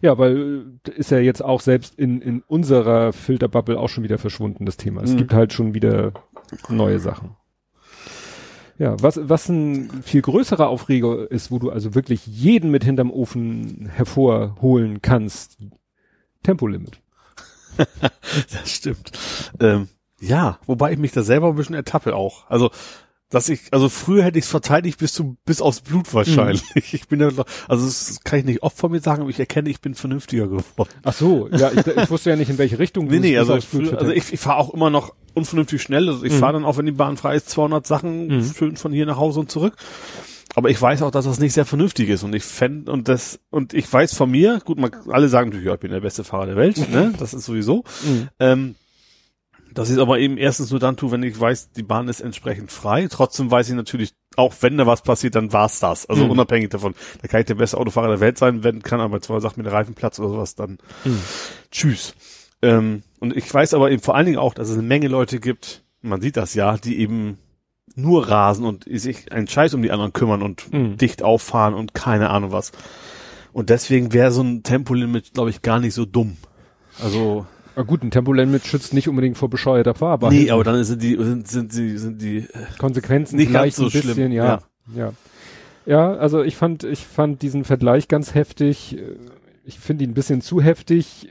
ja, 0.00 0.18
weil 0.18 0.66
äh, 0.86 0.90
ist 0.92 1.10
ja 1.10 1.18
jetzt 1.18 1.42
auch 1.44 1.60
selbst 1.60 1.98
in, 1.98 2.20
in 2.20 2.42
unserer 2.46 3.12
Filterbubble 3.12 3.78
auch 3.78 3.88
schon 3.88 4.04
wieder 4.04 4.18
verschwunden, 4.18 4.66
das 4.66 4.76
Thema. 4.76 5.02
Es 5.02 5.12
mhm. 5.12 5.18
gibt 5.18 5.32
halt 5.32 5.52
schon 5.52 5.74
wieder 5.74 6.12
neue 6.68 6.98
Sachen. 6.98 7.36
Ja, 8.78 8.94
was, 9.00 9.18
was 9.20 9.48
ein 9.48 10.02
viel 10.02 10.22
größerer 10.22 10.68
Aufreger 10.68 11.28
ist, 11.30 11.50
wo 11.50 11.58
du 11.58 11.70
also 11.70 11.94
wirklich 11.94 12.26
jeden 12.26 12.70
mit 12.70 12.84
hinterm 12.84 13.10
Ofen 13.10 13.90
hervorholen 13.92 15.02
kannst. 15.02 15.58
Tempolimit. 16.44 17.00
das 17.76 18.70
stimmt. 18.70 19.10
Ähm, 19.58 19.88
ja, 20.20 20.58
wobei 20.66 20.92
ich 20.92 20.98
mich 20.98 21.12
da 21.12 21.22
selber 21.22 21.48
ein 21.48 21.56
bisschen 21.56 21.74
ertappe 21.74 22.14
auch. 22.14 22.48
Also 22.48 22.70
dass 23.30 23.48
ich, 23.48 23.72
also 23.72 23.88
früher 23.88 24.24
hätte 24.24 24.38
ich 24.38 24.46
es 24.46 24.50
verteidigt 24.50 24.98
bis 24.98 25.12
zu, 25.12 25.36
bis 25.44 25.60
aufs 25.60 25.80
Blut 25.80 26.12
wahrscheinlich. 26.14 26.62
Mhm. 26.74 26.82
Ich 26.92 27.08
bin 27.08 27.20
ja, 27.20 27.28
also 27.68 27.86
das 27.86 28.20
kann 28.24 28.38
ich 28.38 28.44
nicht 28.44 28.62
oft 28.62 28.78
von 28.78 28.90
mir 28.90 29.00
sagen, 29.00 29.20
aber 29.20 29.30
ich 29.30 29.38
erkenne, 29.38 29.68
ich 29.68 29.80
bin 29.80 29.94
vernünftiger 29.94 30.46
geworden. 30.46 30.90
Ach 31.04 31.12
so, 31.12 31.48
ja, 31.48 31.70
ich, 31.70 31.86
ich 31.86 32.10
wusste 32.10 32.30
ja 32.30 32.36
nicht, 32.36 32.48
in 32.48 32.58
welche 32.58 32.78
Richtung 32.78 33.06
du 33.06 33.14
Nee, 33.14 33.20
nee, 33.20 33.38
also, 33.38 33.60
früher, 33.60 33.98
also 33.98 34.12
ich, 34.12 34.32
ich 34.32 34.40
fahre 34.40 34.58
auch 34.58 34.72
immer 34.72 34.90
noch 34.90 35.14
unvernünftig 35.34 35.82
schnell. 35.82 36.08
Also 36.08 36.24
ich 36.24 36.32
mhm. 36.32 36.38
fahre 36.38 36.54
dann 36.54 36.64
auch, 36.64 36.78
wenn 36.78 36.86
die 36.86 36.92
Bahn 36.92 37.16
frei 37.16 37.36
ist, 37.36 37.50
200 37.50 37.86
Sachen 37.86 38.28
mhm. 38.28 38.52
schön 38.56 38.76
von 38.76 38.92
hier 38.92 39.06
nach 39.06 39.18
Hause 39.18 39.40
und 39.40 39.50
zurück. 39.50 39.76
Aber 40.54 40.70
ich 40.70 40.80
weiß 40.80 41.02
auch, 41.02 41.10
dass 41.10 41.26
das 41.26 41.38
nicht 41.38 41.52
sehr 41.52 41.66
vernünftig 41.66 42.08
ist 42.08 42.22
und 42.22 42.34
ich 42.34 42.42
fände, 42.42 42.90
und 42.90 43.08
das, 43.08 43.38
und 43.50 43.74
ich 43.74 43.92
weiß 43.92 44.14
von 44.14 44.30
mir, 44.30 44.60
gut, 44.64 44.78
man, 44.78 44.90
alle 45.08 45.28
sagen 45.28 45.50
natürlich, 45.50 45.66
ja, 45.66 45.74
ich 45.74 45.80
bin 45.80 45.90
der 45.90 46.00
beste 46.00 46.24
Fahrer 46.24 46.46
der 46.46 46.56
Welt, 46.56 46.90
ne, 46.90 47.12
das 47.18 47.34
ist 47.34 47.44
sowieso, 47.44 47.84
mhm. 48.02 48.74
Das 49.78 49.90
ist 49.90 49.98
aber 49.98 50.18
eben 50.18 50.38
erstens 50.38 50.72
nur 50.72 50.80
dann 50.80 50.96
tue, 50.96 51.12
wenn 51.12 51.22
ich 51.22 51.38
weiß, 51.38 51.70
die 51.70 51.84
Bahn 51.84 52.08
ist 52.08 52.18
entsprechend 52.18 52.72
frei. 52.72 53.06
Trotzdem 53.08 53.48
weiß 53.48 53.68
ich 53.68 53.76
natürlich, 53.76 54.12
auch 54.34 54.52
wenn 54.60 54.76
da 54.76 54.88
was 54.88 55.02
passiert, 55.02 55.36
dann 55.36 55.52
war's 55.52 55.78
das. 55.78 56.04
Also 56.06 56.24
mhm. 56.24 56.32
unabhängig 56.32 56.70
davon. 56.70 56.96
Da 57.22 57.28
kann 57.28 57.38
ich 57.38 57.46
der 57.46 57.54
beste 57.54 57.78
Autofahrer 57.78 58.08
der 58.08 58.18
Welt 58.18 58.38
sein, 58.38 58.64
wenn 58.64 58.82
kann, 58.82 59.00
aber 59.00 59.20
sagt 59.20 59.56
mir 59.56 59.62
der 59.62 59.72
Reifenplatz 59.72 60.18
oder 60.18 60.30
sowas, 60.30 60.56
dann 60.56 60.78
mhm. 61.04 61.20
tschüss. 61.70 62.16
Ähm, 62.60 63.04
und 63.20 63.36
ich 63.36 63.54
weiß 63.54 63.72
aber 63.72 63.92
eben 63.92 64.02
vor 64.02 64.16
allen 64.16 64.26
Dingen 64.26 64.38
auch, 64.38 64.52
dass 64.52 64.68
es 64.68 64.74
eine 64.74 64.82
Menge 64.82 65.06
Leute 65.06 65.38
gibt, 65.38 65.84
man 66.02 66.20
sieht 66.20 66.36
das 66.36 66.54
ja, 66.54 66.76
die 66.76 66.98
eben 66.98 67.38
nur 67.94 68.28
rasen 68.28 68.64
und 68.64 68.84
sich 68.90 69.30
einen 69.30 69.46
Scheiß 69.46 69.74
um 69.74 69.82
die 69.82 69.92
anderen 69.92 70.12
kümmern 70.12 70.42
und 70.42 70.72
mhm. 70.72 70.96
dicht 70.96 71.22
auffahren 71.22 71.74
und 71.74 71.94
keine 71.94 72.30
Ahnung 72.30 72.50
was. 72.50 72.72
Und 73.52 73.70
deswegen 73.70 74.12
wäre 74.12 74.32
so 74.32 74.42
ein 74.42 74.64
Tempolimit, 74.64 75.34
glaube 75.34 75.50
ich, 75.50 75.62
gar 75.62 75.78
nicht 75.78 75.94
so 75.94 76.04
dumm. 76.04 76.36
Also 77.00 77.46
na 77.78 77.84
gut, 77.84 78.02
ein 78.02 78.10
Tempolimit 78.10 78.66
schützt 78.66 78.92
nicht 78.92 79.08
unbedingt 79.08 79.38
vor 79.38 79.48
bescheuerter 79.48 79.94
Fahrbahn. 79.94 80.34
Nee, 80.34 80.50
aber 80.50 80.64
dann 80.64 80.82
sind 80.82 81.00
die, 81.00 81.14
sind, 81.14 81.46
sind 81.46 81.72
die, 81.72 81.96
sind 81.96 82.20
die 82.20 82.38
äh, 82.38 82.46
Konsequenzen 82.76 83.36
nicht 83.36 83.52
ganz 83.52 83.76
so 83.76 83.84
ein 83.84 83.90
bisschen, 83.92 84.14
schlimm. 84.14 84.32
Ja, 84.32 84.44
ja, 84.44 84.60
ja. 84.96 85.12
Ja, 85.86 86.14
also 86.14 86.42
ich 86.42 86.56
fand, 86.56 86.82
ich 86.82 87.06
fand 87.06 87.40
diesen 87.40 87.62
Vergleich 87.62 88.08
ganz 88.08 88.34
heftig. 88.34 88.98
Ich 89.62 89.78
finde 89.78 90.02
ihn 90.02 90.10
ein 90.10 90.14
bisschen 90.14 90.40
zu 90.40 90.60
heftig. 90.60 91.28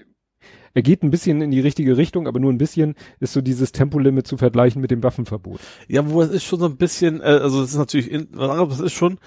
Er 0.74 0.84
geht 0.84 1.04
ein 1.04 1.12
bisschen 1.12 1.42
in 1.42 1.52
die 1.52 1.60
richtige 1.60 1.98
Richtung, 1.98 2.28
aber 2.28 2.40
nur 2.40 2.54
ein 2.54 2.58
bisschen 2.58 2.96
ist 3.20 3.34
so 3.34 3.42
dieses 3.42 3.74
Tempolimit 3.74 4.26
zu 4.26 4.38
vergleichen 4.38 4.82
mit 4.82 4.90
dem 4.90 5.04
Waffenverbot. 5.04 5.60
Ja, 5.90 6.10
wo 6.10 6.22
es 6.22 6.30
ist 6.30 6.46
schon 6.46 6.62
so 6.62 6.68
ein 6.68 6.78
bisschen, 6.78 7.20
äh, 7.20 7.26
also 7.26 7.62
es 7.62 7.72
ist 7.72 7.78
natürlich, 7.78 8.10
was 8.32 8.50
anderes, 8.50 8.80
ist 8.80 8.94
schon, 8.94 9.20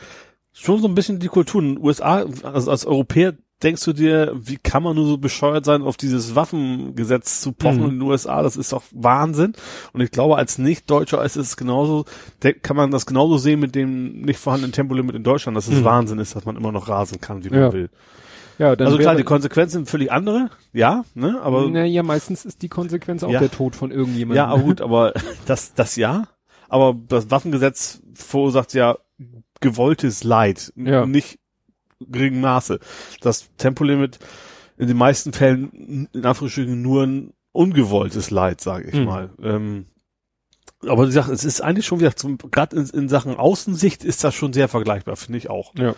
schon 0.53 0.81
so 0.81 0.89
ein 0.89 0.95
bisschen 0.95 1.19
die 1.19 1.29
Kultur. 1.29 1.61
In 1.61 1.75
den 1.75 1.85
USA, 1.85 2.25
also 2.45 2.71
als 2.71 2.87
Europäer 2.87 3.35
denkst 3.63 3.85
du 3.85 3.93
dir, 3.93 4.33
wie 4.35 4.57
kann 4.57 4.83
man 4.83 4.97
nur 4.97 5.07
so 5.07 5.19
bescheuert 5.19 5.65
sein, 5.65 5.83
auf 5.83 5.97
dieses 5.97 6.35
Waffengesetz 6.35 7.41
zu 7.41 7.53
pochen 7.53 7.81
mhm. 7.81 7.85
in 7.85 7.91
den 7.91 8.03
USA? 8.03 8.43
Das 8.43 8.57
ist 8.57 8.73
doch 8.73 8.83
Wahnsinn. 8.93 9.53
Und 9.93 10.01
ich 10.01 10.11
glaube, 10.11 10.37
als 10.37 10.59
Nicht-Deutscher 10.59 11.25
ist 11.25 11.37
es 11.37 11.57
genauso, 11.57 12.05
kann 12.63 12.77
man 12.77 12.91
das 12.91 13.07
genauso 13.07 13.39
sehen 13.39 13.61
mit 13.61 13.75
dem 13.75 14.23
nicht 14.23 14.39
vorhandenen 14.39 14.73
Tempolimit 14.73 15.15
in 15.15 15.23
Deutschland, 15.23 15.57
dass 15.57 15.69
es 15.69 15.81
mhm. 15.81 15.85
Wahnsinn 15.85 16.19
ist, 16.19 16.35
dass 16.37 16.45
man 16.45 16.57
immer 16.57 16.73
noch 16.73 16.89
rasen 16.89 17.21
kann, 17.21 17.45
wie 17.45 17.51
man 17.51 17.61
ja. 17.61 17.73
will. 17.73 17.91
Ja, 18.59 18.77
dann 18.77 18.89
also 18.89 18.99
klar, 18.99 19.15
die 19.15 19.23
Konsequenzen 19.23 19.73
sind 19.73 19.89
völlig 19.89 20.13
andere, 20.13 20.51
ja, 20.75 21.05
ne, 21.15 21.41
aber. 21.43 21.67
Naja, 21.71 22.03
meistens 22.03 22.45
ist 22.45 22.61
die 22.61 22.69
Konsequenz 22.69 23.23
auch 23.23 23.31
ja. 23.31 23.39
der 23.39 23.51
Tod 23.51 23.75
von 23.75 23.91
irgendjemandem. 23.91 24.37
Ja, 24.37 24.49
aber 24.49 24.63
gut, 24.63 24.83
aber 24.83 25.15
das, 25.47 25.73
das 25.73 25.97
ja. 25.97 26.29
Aber 26.69 26.95
das 27.09 27.31
Waffengesetz 27.31 28.03
verursacht 28.13 28.75
ja 28.75 28.99
gewolltes 29.63 30.25
Leid, 30.25 30.75
ja. 30.77 31.07
nicht 31.07 31.39
geringen 32.01 32.41
Maße. 32.41 32.81
Das 33.21 33.51
Tempolimit 33.57 34.19
in 34.79 34.89
den 34.89 34.97
meisten 34.97 35.33
Fällen 35.33 36.09
in 36.13 36.25
Anführungsstrichen 36.25 36.81
nur 36.81 37.05
ein 37.05 37.33
ungewolltes 37.53 38.31
Leid, 38.31 38.61
sage 38.61 38.89
ich 38.89 38.95
mhm. 38.95 39.05
mal. 39.05 39.31
Ähm, 39.43 39.87
Aber 40.87 41.07
die 41.07 41.13
Sache, 41.13 41.33
es 41.33 41.45
ist 41.45 41.61
eigentlich 41.61 41.87
schon 41.87 42.01
wieder, 42.01 42.13
gerade 42.51 42.77
in, 42.77 42.87
in 42.87 43.09
Sachen 43.09 43.37
Außensicht 43.37 44.05
ist 44.05 44.25
das 44.25 44.35
schon 44.35 44.53
sehr 44.53 44.69
vergleichbar, 44.69 45.17
finde 45.17 45.39
ich 45.39 45.51
auch. 45.51 45.75
Ja. 45.77 45.95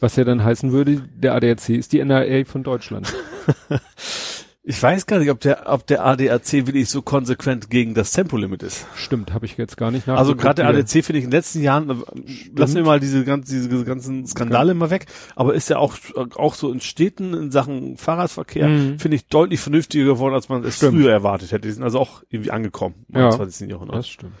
Was 0.00 0.16
ja 0.16 0.24
dann 0.24 0.42
heißen 0.42 0.72
würde, 0.72 1.02
der 1.14 1.34
ADAC 1.34 1.70
ist 1.70 1.92
die 1.92 2.02
NRA 2.02 2.44
von 2.44 2.62
Deutschland. 2.62 3.12
Ich 4.68 4.82
weiß 4.82 5.06
gar 5.06 5.20
nicht, 5.20 5.30
ob 5.30 5.38
der, 5.38 5.72
ob 5.72 5.86
der 5.86 6.04
ADAC 6.04 6.66
wirklich 6.66 6.90
so 6.90 7.00
konsequent 7.00 7.70
gegen 7.70 7.94
das 7.94 8.10
Tempolimit 8.10 8.64
ist. 8.64 8.84
Stimmt, 8.96 9.32
habe 9.32 9.46
ich 9.46 9.56
jetzt 9.56 9.76
gar 9.76 9.92
nicht 9.92 10.08
Also 10.08 10.34
gerade 10.34 10.56
der 10.56 10.68
ADAC 10.68 10.88
finde 11.04 11.18
ich 11.18 11.24
in 11.24 11.30
den 11.30 11.38
letzten 11.38 11.62
Jahren, 11.62 11.88
äh, 11.88 11.94
lassen 12.56 12.74
wir 12.74 12.82
mal 12.82 12.98
diese, 12.98 13.24
ganzen 13.24 13.52
diese 13.52 13.84
ganzen 13.84 14.26
Skandale 14.26 14.72
okay. 14.72 14.78
mal 14.78 14.90
weg, 14.90 15.06
aber 15.36 15.54
ist 15.54 15.70
ja 15.70 15.78
auch, 15.78 15.94
auch 16.34 16.54
so 16.54 16.72
in 16.72 16.80
Städten 16.80 17.32
in 17.32 17.52
Sachen 17.52 17.96
Fahrradverkehr, 17.96 18.66
mhm. 18.66 18.98
finde 18.98 19.14
ich 19.14 19.28
deutlich 19.28 19.60
vernünftiger 19.60 20.04
geworden, 20.04 20.34
als 20.34 20.48
man 20.48 20.64
es 20.64 20.78
stimmt. 20.78 20.94
früher 20.94 21.12
erwartet 21.12 21.52
hätte. 21.52 21.68
Die 21.68 21.72
sind 21.72 21.84
also 21.84 22.00
auch 22.00 22.24
irgendwie 22.28 22.50
angekommen 22.50 23.06
im 23.12 23.20
ja, 23.20 23.30
20. 23.30 23.70
Jahrhundert. 23.70 23.98
Das 23.98 24.08
stimmt. 24.08 24.34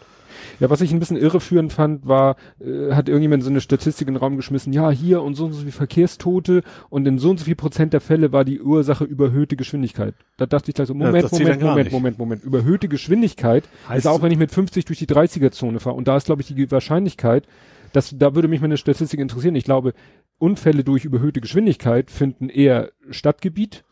Ja, 0.60 0.70
was 0.70 0.80
ich 0.80 0.92
ein 0.92 0.98
bisschen 0.98 1.16
irreführend 1.16 1.72
fand, 1.72 2.06
war, 2.06 2.36
äh, 2.60 2.92
hat 2.92 3.08
irgendjemand 3.08 3.42
so 3.42 3.50
eine 3.50 3.60
Statistik 3.60 4.08
in 4.08 4.14
den 4.14 4.20
Raum 4.20 4.36
geschmissen, 4.36 4.72
ja, 4.72 4.90
hier 4.90 5.22
und 5.22 5.34
so 5.34 5.46
und 5.46 5.52
so 5.52 5.62
viel 5.62 5.72
Verkehrstote 5.72 6.62
und 6.88 7.06
in 7.06 7.18
so 7.18 7.30
und 7.30 7.38
so 7.38 7.44
viel 7.44 7.56
Prozent 7.56 7.92
der 7.92 8.00
Fälle 8.00 8.32
war 8.32 8.44
die 8.44 8.60
Ursache 8.60 9.04
überhöhte 9.04 9.56
Geschwindigkeit. 9.56 10.14
Da 10.36 10.46
dachte 10.46 10.70
ich 10.70 10.74
gleich 10.74 10.88
so, 10.88 10.94
Moment, 10.94 11.30
ja, 11.30 11.38
Moment, 11.38 11.62
Moment, 11.62 11.92
Moment, 11.92 12.18
Moment. 12.18 12.44
Überhöhte 12.44 12.88
Geschwindigkeit 12.88 13.64
heißt 13.88 14.06
ist 14.06 14.06
auch, 14.06 14.22
wenn 14.22 14.32
ich 14.32 14.38
mit 14.38 14.50
50 14.50 14.84
durch 14.84 14.98
die 14.98 15.06
30er-Zone 15.06 15.80
fahre. 15.80 15.96
Und 15.96 16.08
da 16.08 16.16
ist, 16.16 16.26
glaube 16.26 16.42
ich, 16.42 16.48
die 16.48 16.70
Wahrscheinlichkeit, 16.70 17.46
dass, 17.92 18.14
da 18.16 18.34
würde 18.34 18.48
mich 18.48 18.60
meine 18.60 18.76
Statistik 18.76 19.20
interessieren. 19.20 19.54
Ich 19.54 19.64
glaube, 19.64 19.94
Unfälle 20.38 20.84
durch 20.84 21.04
überhöhte 21.04 21.40
Geschwindigkeit 21.40 22.10
finden 22.10 22.48
eher 22.48 22.90
Stadtgebiet 23.10 23.84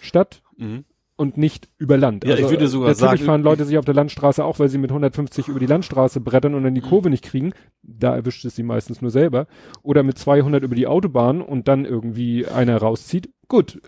statt. 0.00 0.42
Mhm 0.56 0.84
und 1.16 1.36
nicht 1.36 1.68
über 1.78 1.96
Land. 1.96 2.24
Ja, 2.24 2.32
also, 2.32 2.44
ich 2.44 2.50
würde 2.50 2.68
sogar 2.68 2.88
natürlich 2.88 3.00
sagen. 3.00 3.10
Natürlich 3.10 3.26
fahren 3.26 3.42
Leute 3.42 3.64
sich 3.64 3.78
auf 3.78 3.84
der 3.84 3.94
Landstraße 3.94 4.44
auch, 4.44 4.58
weil 4.58 4.68
sie 4.68 4.78
mit 4.78 4.90
150 4.90 5.48
über 5.48 5.60
die 5.60 5.66
Landstraße 5.66 6.20
brettern 6.20 6.54
und 6.54 6.64
dann 6.64 6.74
die 6.74 6.80
mhm. 6.80 6.86
Kurve 6.86 7.10
nicht 7.10 7.24
kriegen. 7.24 7.52
Da 7.82 8.14
erwischt 8.14 8.44
es 8.44 8.56
sie 8.56 8.62
meistens 8.62 9.00
nur 9.00 9.10
selber. 9.10 9.46
Oder 9.82 10.02
mit 10.02 10.18
200 10.18 10.62
über 10.62 10.74
die 10.74 10.86
Autobahn 10.86 11.40
und 11.40 11.68
dann 11.68 11.84
irgendwie 11.84 12.46
einer 12.46 12.76
rauszieht. 12.78 13.30
Gut. 13.48 13.80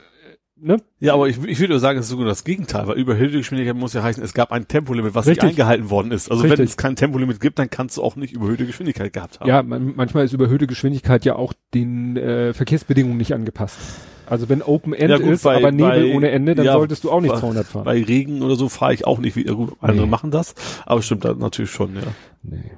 Ne? 0.58 0.78
Ja, 1.00 1.12
aber 1.12 1.28
ich, 1.28 1.42
ich 1.44 1.60
würde 1.60 1.78
sagen, 1.78 1.98
es 1.98 2.06
ist 2.06 2.10
sogar 2.12 2.24
das 2.24 2.42
Gegenteil, 2.42 2.86
weil 2.86 2.96
überhöhte 2.96 3.36
Geschwindigkeit 3.36 3.76
muss 3.76 3.92
ja 3.92 4.02
heißen, 4.02 4.22
es 4.22 4.32
gab 4.32 4.52
ein 4.52 4.66
Tempolimit, 4.66 5.14
was 5.14 5.26
Richtig. 5.26 5.42
nicht 5.42 5.52
eingehalten 5.52 5.90
worden 5.90 6.12
ist. 6.12 6.30
Also 6.30 6.44
Richtig. 6.44 6.58
wenn 6.58 6.64
es 6.64 6.76
kein 6.78 6.96
Tempolimit 6.96 7.40
gibt, 7.40 7.58
dann 7.58 7.68
kannst 7.68 7.98
du 7.98 8.02
auch 8.02 8.16
nicht 8.16 8.32
überhöhte 8.32 8.64
Geschwindigkeit 8.64 9.12
gehabt 9.12 9.40
haben. 9.40 9.48
Ja, 9.48 9.62
man, 9.62 9.94
manchmal 9.96 10.24
ist 10.24 10.32
überhöhte 10.32 10.66
Geschwindigkeit 10.66 11.26
ja 11.26 11.36
auch 11.36 11.52
den 11.74 12.16
äh, 12.16 12.54
Verkehrsbedingungen 12.54 13.18
nicht 13.18 13.34
angepasst. 13.34 13.78
Also 14.26 14.48
wenn 14.48 14.62
Open 14.62 14.92
End 14.92 15.10
ja, 15.10 15.18
gut, 15.18 15.34
ist, 15.34 15.44
bei, 15.44 15.56
aber 15.56 15.70
Nebel 15.70 16.10
bei, 16.10 16.14
ohne 16.14 16.30
Ende, 16.30 16.54
dann 16.54 16.66
ja, 16.66 16.72
solltest 16.72 17.04
du 17.04 17.10
auch 17.10 17.20
nicht 17.20 17.36
200 17.36 17.66
fahren. 17.66 17.84
Bei 17.84 18.02
Regen 18.02 18.42
oder 18.42 18.56
so 18.56 18.68
fahre 18.68 18.92
ich 18.92 19.06
auch 19.06 19.18
nicht. 19.18 19.36
Wie, 19.36 19.44
gut, 19.44 19.74
andere 19.80 20.06
nee. 20.06 20.10
machen 20.10 20.30
das, 20.30 20.54
aber 20.84 21.02
stimmt 21.02 21.24
das 21.24 21.36
natürlich 21.36 21.70
schon, 21.70 21.94
ja. 21.94 22.02
Nee. 22.42 22.72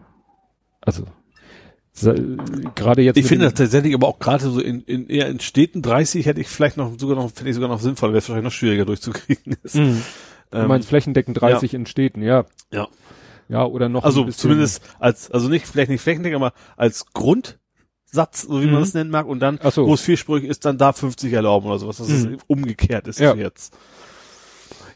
Also 0.81 1.05
gerade 2.75 3.03
jetzt. 3.03 3.17
Ich 3.17 3.27
finde 3.27 3.47
das 3.47 3.55
tatsächlich, 3.55 3.95
aber 3.95 4.09
auch 4.09 4.19
gerade 4.19 4.49
so 4.49 4.61
in, 4.61 4.83
in 4.83 5.09
eher 5.09 5.29
in 5.29 5.41
Städten 5.41 5.83
30 5.83 6.27
hätte 6.27 6.41
ich 6.41 6.49
vielleicht 6.49 6.77
noch 6.77 6.99
sogar 6.99 7.17
noch 7.17 7.31
finde 7.31 7.51
ich 7.51 7.55
sogar 7.55 7.69
noch 7.69 7.81
sinnvoll, 7.81 8.11
wäre 8.11 8.19
es 8.19 8.29
wahrscheinlich 8.29 8.53
noch 8.53 8.57
schwieriger 8.57 8.85
durchzukriegen. 8.85 9.57
Ist. 9.63 9.77
Mhm. 9.77 10.03
Du 10.51 10.59
ähm, 10.59 10.69
meinst 10.69 10.89
flächendeckend 10.89 11.41
30 11.41 11.73
ja. 11.73 11.79
in 11.79 11.87
Städten, 11.87 12.23
ja. 12.23 12.45
Ja. 12.73 12.89
Ja, 13.49 13.65
oder 13.65 13.89
noch. 13.89 14.05
Also 14.05 14.25
zumindest 14.25 14.83
als, 14.99 15.31
also 15.31 15.49
nicht, 15.49 15.67
vielleicht 15.67 15.91
nicht 15.91 16.03
flächendeckend, 16.03 16.43
aber 16.43 16.53
als 16.77 17.07
Grund 17.13 17.59
Satz, 18.11 18.43
so 18.43 18.61
wie 18.63 18.67
mhm. 18.67 18.73
man 18.73 18.81
das 18.81 18.95
nennen 18.95 19.11
mag, 19.11 19.27
und 19.27 19.41
dann, 19.41 19.59
so. 19.71 19.87
wo 19.87 19.95
es 19.95 20.01
viersprüchig 20.01 20.49
ist, 20.49 20.65
dann 20.65 20.79
da 20.79 20.93
50 20.93 21.33
erlauben 21.33 21.67
oder 21.67 21.79
sowas, 21.79 21.99
dass 21.99 22.09
mhm. 22.09 22.35
es 22.35 22.43
umgekehrt 22.47 23.07
ist 23.07 23.21
ja. 23.21 23.35
jetzt. 23.35 23.77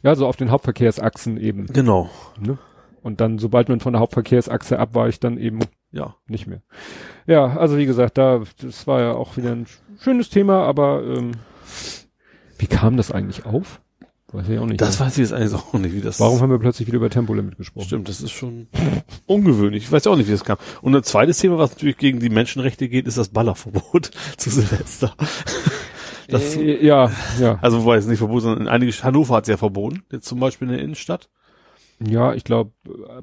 Ja, 0.02 0.14
so 0.14 0.26
auf 0.26 0.36
den 0.36 0.50
Hauptverkehrsachsen 0.50 1.36
eben. 1.36 1.66
Genau. 1.66 2.10
Ne? 2.40 2.58
Und 3.02 3.20
dann, 3.20 3.38
sobald 3.38 3.68
man 3.68 3.80
von 3.80 3.92
der 3.92 4.00
Hauptverkehrsachse 4.00 4.78
abweicht, 4.78 5.22
dann 5.24 5.36
eben 5.36 5.60
ja 5.90 6.16
nicht 6.26 6.46
mehr. 6.46 6.62
Ja, 7.26 7.56
also 7.56 7.76
wie 7.76 7.86
gesagt, 7.86 8.16
da, 8.16 8.42
das 8.60 8.86
war 8.86 9.00
ja 9.00 9.12
auch 9.12 9.36
wieder 9.36 9.52
ein 9.52 9.66
schönes 10.00 10.30
Thema, 10.30 10.64
aber 10.64 11.02
ähm, 11.04 11.32
wie 12.58 12.66
kam 12.66 12.96
das 12.96 13.12
eigentlich 13.12 13.44
auf? 13.44 13.81
Weiß 14.32 14.48
ich 14.48 14.58
auch 14.58 14.66
nicht. 14.66 14.80
Das 14.80 14.98
mehr. 14.98 15.06
weiß 15.06 15.18
ich 15.18 15.18
jetzt 15.18 15.32
eigentlich 15.32 15.54
auch 15.54 15.72
nicht, 15.74 15.94
wie 15.94 16.00
das. 16.00 16.18
Warum 16.18 16.40
haben 16.40 16.50
wir 16.50 16.58
plötzlich 16.58 16.88
wieder 16.88 16.96
über 16.96 17.10
Tempolimit 17.10 17.58
gesprochen? 17.58 17.86
Stimmt, 17.86 18.08
das 18.08 18.22
ist 18.22 18.30
schon 18.32 18.66
ungewöhnlich. 19.26 19.84
Ich 19.84 19.92
weiß 19.92 20.06
auch 20.06 20.16
nicht, 20.16 20.26
wie 20.26 20.32
das 20.32 20.44
kam. 20.44 20.56
Und 20.80 20.96
ein 20.96 21.02
zweites 21.02 21.38
Thema, 21.38 21.58
was 21.58 21.72
natürlich 21.72 21.98
gegen 21.98 22.18
die 22.18 22.30
Menschenrechte 22.30 22.88
geht, 22.88 23.06
ist 23.06 23.18
das 23.18 23.28
Ballerverbot 23.28 24.10
zu 24.38 24.50
Silvester. 24.50 25.14
Das, 26.28 26.56
äh, 26.56 26.84
ja, 26.84 27.10
ja. 27.40 27.58
Also, 27.60 27.82
wobei 27.82 27.96
es 27.96 28.06
nicht 28.06 28.18
verboten, 28.18 28.40
sondern 28.40 28.62
in 28.62 28.68
einige, 28.68 28.92
Hannover 29.02 29.36
hat 29.36 29.44
es 29.44 29.48
ja 29.48 29.56
verboten, 29.58 30.02
jetzt 30.10 30.26
zum 30.26 30.40
Beispiel 30.40 30.68
in 30.68 30.74
der 30.74 30.82
Innenstadt. 30.82 31.28
Ja, 32.08 32.34
ich 32.34 32.44
glaube, 32.44 32.72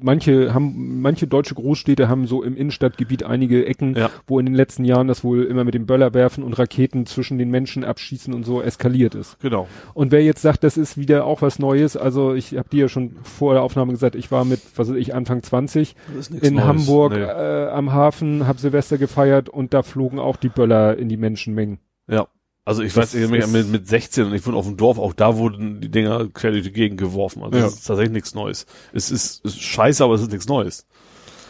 manche 0.00 0.54
haben, 0.54 1.00
manche 1.00 1.26
deutsche 1.26 1.54
Großstädte 1.54 2.08
haben 2.08 2.26
so 2.26 2.42
im 2.42 2.56
Innenstadtgebiet 2.56 3.24
einige 3.24 3.66
Ecken, 3.66 3.94
ja. 3.96 4.10
wo 4.26 4.38
in 4.38 4.46
den 4.46 4.54
letzten 4.54 4.84
Jahren 4.84 5.08
das 5.08 5.24
wohl 5.24 5.44
immer 5.44 5.64
mit 5.64 5.74
dem 5.74 5.86
Böller 5.86 6.14
werfen 6.14 6.44
und 6.44 6.58
Raketen 6.58 7.06
zwischen 7.06 7.38
den 7.38 7.50
Menschen 7.50 7.84
abschießen 7.84 8.32
und 8.32 8.44
so 8.44 8.62
eskaliert 8.62 9.14
ist. 9.14 9.38
Genau. 9.40 9.68
Und 9.94 10.12
wer 10.12 10.22
jetzt 10.22 10.42
sagt, 10.42 10.64
das 10.64 10.76
ist 10.76 10.96
wieder 10.96 11.24
auch 11.24 11.42
was 11.42 11.58
Neues, 11.58 11.96
also 11.96 12.34
ich 12.34 12.56
habe 12.56 12.68
dir 12.68 12.82
ja 12.82 12.88
schon 12.88 13.16
vor 13.22 13.54
der 13.54 13.62
Aufnahme 13.62 13.92
gesagt, 13.92 14.14
ich 14.14 14.30
war 14.30 14.44
mit, 14.44 14.60
was 14.76 14.88
weiß 14.88 14.96
ich, 14.96 15.14
Anfang 15.14 15.42
20 15.42 15.96
in 16.40 16.54
Neues. 16.54 16.66
Hamburg 16.66 17.12
nee. 17.12 17.20
äh, 17.20 17.68
am 17.68 17.92
Hafen, 17.92 18.46
hab 18.46 18.58
Silvester 18.58 18.98
gefeiert 18.98 19.48
und 19.48 19.74
da 19.74 19.82
flogen 19.82 20.18
auch 20.18 20.36
die 20.36 20.48
Böller 20.48 20.96
in 20.96 21.08
die 21.08 21.16
Menschenmengen. 21.16 21.78
Ja. 22.08 22.26
Also 22.64 22.82
ich 22.82 22.92
das 22.92 23.14
weiß, 23.14 23.22
ich 23.22 23.48
mit, 23.48 23.68
mit 23.68 23.88
16 23.88 24.26
und 24.26 24.34
ich 24.34 24.46
wohne 24.46 24.56
auf 24.56 24.66
dem 24.66 24.76
Dorf, 24.76 24.98
auch 24.98 25.14
da 25.14 25.36
wurden 25.36 25.80
die 25.80 25.90
Dinger 25.90 26.28
quer 26.28 26.52
durch 26.52 26.64
die 26.64 26.72
Gegend 26.72 27.00
geworfen. 27.00 27.42
Also 27.42 27.56
ja. 27.56 27.64
das 27.64 27.74
ist 27.74 27.86
tatsächlich 27.86 28.12
nichts 28.12 28.34
Neues. 28.34 28.66
Es 28.92 29.10
ist, 29.10 29.44
ist 29.44 29.60
scheiße, 29.60 30.04
aber 30.04 30.14
es 30.14 30.22
ist 30.22 30.30
nichts 30.30 30.46
Neues. 30.46 30.86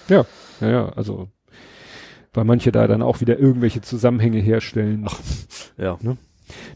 Ja, 0.08 0.24
ja, 0.60 0.70
ja, 0.70 0.88
also 0.90 1.28
weil 2.32 2.44
manche 2.44 2.70
da 2.70 2.86
dann 2.86 3.02
auch 3.02 3.20
wieder 3.20 3.38
irgendwelche 3.38 3.80
Zusammenhänge 3.80 4.38
herstellen. 4.38 5.04
Ach, 5.08 5.18
ja. 5.76 5.98
Ne? 6.00 6.16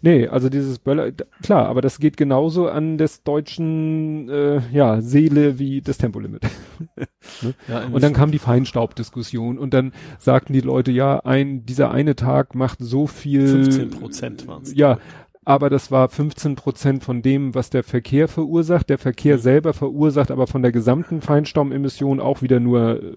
Nee, 0.03 0.29
also 0.29 0.49
dieses 0.49 0.79
Böller, 0.79 1.12
klar, 1.43 1.66
aber 1.66 1.81
das 1.81 1.99
geht 1.99 2.16
genauso 2.16 2.68
an 2.68 2.99
des 2.99 3.22
deutschen 3.22 4.29
äh, 4.29 4.61
ja, 4.72 5.01
Seele 5.01 5.59
wie 5.59 5.81
das 5.81 5.99
Tempolimit. 5.99 6.43
ne? 7.43 7.55
ja, 7.68 7.87
und 7.87 8.03
dann 8.03 8.12
kam 8.12 8.31
die 8.31 8.39
Feinstaubdiskussion 8.39 9.59
und 9.59 9.75
dann 9.75 9.93
sagten 10.18 10.53
die 10.53 10.61
Leute, 10.61 10.93
ja, 10.93 11.20
ein, 11.20 11.64
dieser 11.66 11.91
eine 11.91 12.16
Tag 12.16 12.55
macht 12.55 12.79
so 12.81 13.07
viel. 13.07 13.47
15 13.47 13.91
Prozent 13.91 14.47
waren's. 14.47 14.75
Ja, 14.75 14.99
aber 15.45 15.68
das 15.68 15.91
war 15.91 16.09
15 16.09 16.57
Prozent 16.57 17.05
von 17.05 17.20
dem, 17.20 17.55
was 17.55 17.70
der 17.70 17.83
Verkehr 17.83 18.29
verursacht. 18.29 18.89
Der 18.89 18.99
Verkehr 18.99 19.37
mhm. 19.37 19.41
selber 19.41 19.75
verursacht 19.75 20.31
aber 20.31 20.47
von 20.47 20.62
der 20.62 20.72
gesamten 20.72 21.20
Feinstaubemission 21.20 22.20
auch 22.20 22.43
wieder 22.43 22.61
nur 22.61 23.03
äh, 23.03 23.12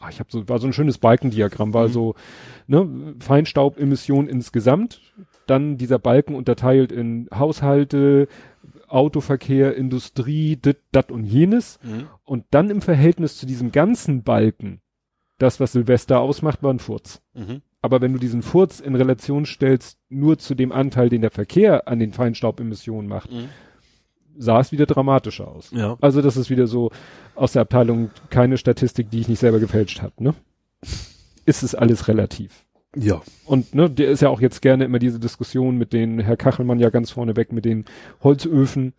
ah, 0.00 0.08
ich 0.10 0.18
habe 0.18 0.30
so 0.30 0.48
war 0.48 0.58
so 0.58 0.66
ein 0.66 0.72
schönes 0.72 0.98
Balkendiagramm, 0.98 1.74
war 1.74 1.88
mhm. 1.88 1.92
so 1.92 2.14
ne, 2.66 3.14
Feinstaubemission 3.20 4.26
insgesamt 4.26 5.00
dann 5.46 5.78
dieser 5.78 5.98
Balken 5.98 6.34
unterteilt 6.34 6.92
in 6.92 7.28
Haushalte, 7.34 8.28
Autoverkehr, 8.88 9.74
Industrie, 9.74 10.56
dit, 10.56 10.78
dat 10.92 11.10
und 11.10 11.24
jenes. 11.24 11.78
Mhm. 11.82 12.08
Und 12.24 12.44
dann 12.50 12.70
im 12.70 12.82
Verhältnis 12.82 13.38
zu 13.38 13.46
diesem 13.46 13.72
ganzen 13.72 14.22
Balken, 14.22 14.80
das, 15.38 15.60
was 15.60 15.72
Silvester 15.72 16.20
ausmacht, 16.20 16.62
war 16.62 16.72
ein 16.72 16.78
Furz. 16.78 17.22
Mhm. 17.34 17.62
Aber 17.80 18.00
wenn 18.00 18.12
du 18.12 18.18
diesen 18.18 18.42
Furz 18.42 18.78
in 18.78 18.94
Relation 18.94 19.44
stellst, 19.44 19.98
nur 20.08 20.38
zu 20.38 20.54
dem 20.54 20.70
Anteil, 20.70 21.08
den 21.08 21.22
der 21.22 21.32
Verkehr 21.32 21.88
an 21.88 21.98
den 21.98 22.12
Feinstaubemissionen 22.12 23.08
macht, 23.08 23.32
mhm. 23.32 23.48
sah 24.36 24.60
es 24.60 24.70
wieder 24.70 24.86
dramatischer 24.86 25.48
aus. 25.48 25.70
Ja. 25.72 25.96
Also 26.00 26.22
das 26.22 26.36
ist 26.36 26.48
wieder 26.48 26.66
so 26.66 26.90
aus 27.34 27.52
der 27.52 27.62
Abteilung 27.62 28.10
keine 28.30 28.56
Statistik, 28.56 29.10
die 29.10 29.20
ich 29.20 29.28
nicht 29.28 29.40
selber 29.40 29.58
gefälscht 29.58 30.02
habe. 30.02 30.12
Ne? 30.22 30.34
Ist 31.44 31.62
es 31.62 31.74
alles 31.74 32.06
relativ. 32.06 32.64
Ja. 32.96 33.22
Und 33.46 33.74
ne, 33.74 33.88
der 33.88 34.10
ist 34.10 34.20
ja 34.20 34.28
auch 34.28 34.40
jetzt 34.40 34.60
gerne 34.60 34.84
immer 34.84 34.98
diese 34.98 35.18
Diskussion 35.18 35.78
mit 35.78 35.92
den 35.92 36.18
Herr 36.18 36.36
Kachelmann 36.36 36.78
ja 36.78 36.90
ganz 36.90 37.10
vorne 37.10 37.36
weg 37.36 37.52
mit 37.52 37.64
den 37.64 37.84
Holzöfen. 38.22 38.92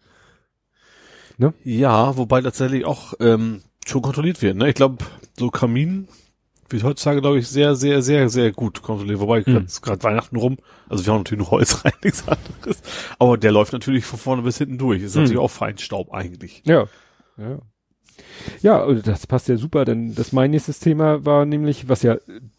Ne? 1.38 1.54
Ja, 1.64 2.18
wobei 2.18 2.41
tatsächlich 2.41 2.86
auch 2.86 3.14
ähm, 3.20 3.62
schon 3.86 4.02
kontrolliert 4.02 4.41
wird. 4.41 4.58
Ne? 4.58 4.70
Ich 4.70 4.76
glaube, 4.76 5.04
so 5.38 5.50
Kamin 5.50 6.08
wird 6.70 6.84
heutzutage, 6.84 7.22
glaube 7.22 7.39
ich, 7.39 7.48
sehr, 7.48 7.76
sehr, 7.76 8.02
sehr, 8.02 8.30
sehr 8.30 8.52
gut 8.52 8.82
kontrolliert. 8.82 9.20
Wobei 9.20 9.44
mhm. 9.46 9.68
gerade 9.82 10.04
Weihnachten 10.04 10.36
rum, 10.36 10.58
also 10.89 11.06
wir 11.06 11.14
haben 11.14 11.20
natürlich 11.20 11.44
nur 11.44 11.52
Holz 11.52 11.86
rein, 11.86 11.94
nichts 12.04 12.28
anderes. 12.28 12.82
Aber 13.20 13.38
der 13.38 13.52
läuft 13.52 13.74
natürlich 13.74 14.06
von 14.06 14.20
vorne 14.20 14.41
bis 14.41 14.58
hinten 14.58 14.78
durch. 14.78 15.04
Ist 15.04 15.16
mhm. 15.16 15.22
natürlich 15.22 15.39
auch 15.39 15.52
Feinstaub 15.52 16.14
eigentlich. 16.14 16.64
Ja. 16.66 16.88
Ja. 17.38 17.60
Ja, 18.61 18.91
das 18.93 19.28
passt 19.28 19.47
ja 19.47 19.57
super, 19.57 19.86
denn 19.86 20.16
das 20.16 20.32
mein 20.32 20.51
nächstes 20.51 20.80
Thema 20.80 21.26
war 21.26 21.45
nämlich, 21.45 21.89
was 21.89 22.03
ja 22.03 22.18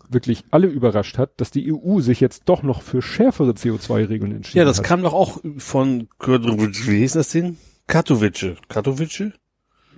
wirklich 0.08 0.44
alle 0.50 0.66
überrascht 0.66 1.18
hat, 1.18 1.32
dass 1.40 1.50
die 1.50 1.72
EU 1.72 2.00
sich 2.00 2.20
jetzt 2.20 2.42
doch 2.46 2.62
noch 2.62 2.82
für 2.82 3.02
schärfere 3.02 3.52
CO2-Regeln 3.52 4.32
entschieden 4.34 4.60
hat. 4.60 4.64
Ja, 4.64 4.64
das 4.64 4.78
hat. 4.78 4.84
kam 4.84 5.02
doch 5.02 5.14
auch 5.14 5.40
von, 5.58 6.08
wie 6.20 6.98
hieß 6.98 7.14
das 7.14 7.30
Ding? 7.30 7.56
Katowice. 7.86 8.56
Katowice? 8.68 9.32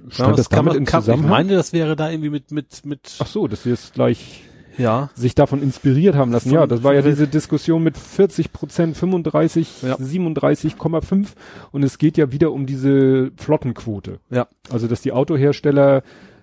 Stand 0.08 0.30
das, 0.30 0.36
das 0.36 0.50
kann 0.50 0.64
man 0.64 0.76
im 0.76 0.86
Zusammenhang? 0.86 1.24
Ich 1.24 1.30
meine, 1.30 1.54
das 1.54 1.72
wäre 1.72 1.96
da 1.96 2.10
irgendwie 2.10 2.30
mit, 2.30 2.50
mit, 2.50 2.84
mit. 2.84 3.16
Ach 3.18 3.26
so, 3.26 3.48
das 3.48 3.66
ist 3.66 3.94
gleich 3.94 4.42
Ja. 4.78 5.10
sich 5.14 5.34
davon 5.34 5.62
inspiriert 5.62 6.14
haben 6.14 6.32
lassen. 6.32 6.50
Von- 6.50 6.58
ja, 6.58 6.66
das 6.66 6.82
war 6.82 6.94
ja 6.94 7.02
diese 7.02 7.26
Diskussion 7.28 7.82
mit 7.82 7.96
40 7.96 8.52
Prozent, 8.52 8.96
35, 8.96 9.82
Ja. 9.82 9.96
37,5 9.96 11.28
und 11.72 11.82
es 11.82 11.98
geht 11.98 12.16
ja 12.16 12.32
wieder 12.32 12.52
um 12.52 12.66
diese 12.66 13.30
Flottenquote. 13.36 14.18
Ja. 14.30 14.46
Also, 14.70 14.86
dass 14.88 15.00
die 15.00 15.12
Autohersteller 15.12 16.02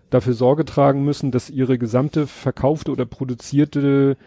dafür 0.09 0.34
Sorge 0.34 0.65
tragen 0.65 1.03
müssen, 1.03 1.31
dass 1.31 1.49
ihre 1.49 1.77
gesamte 1.77 2.27
verkaufte 2.27 2.91
oder 2.91 3.05
produzierte 3.05 4.17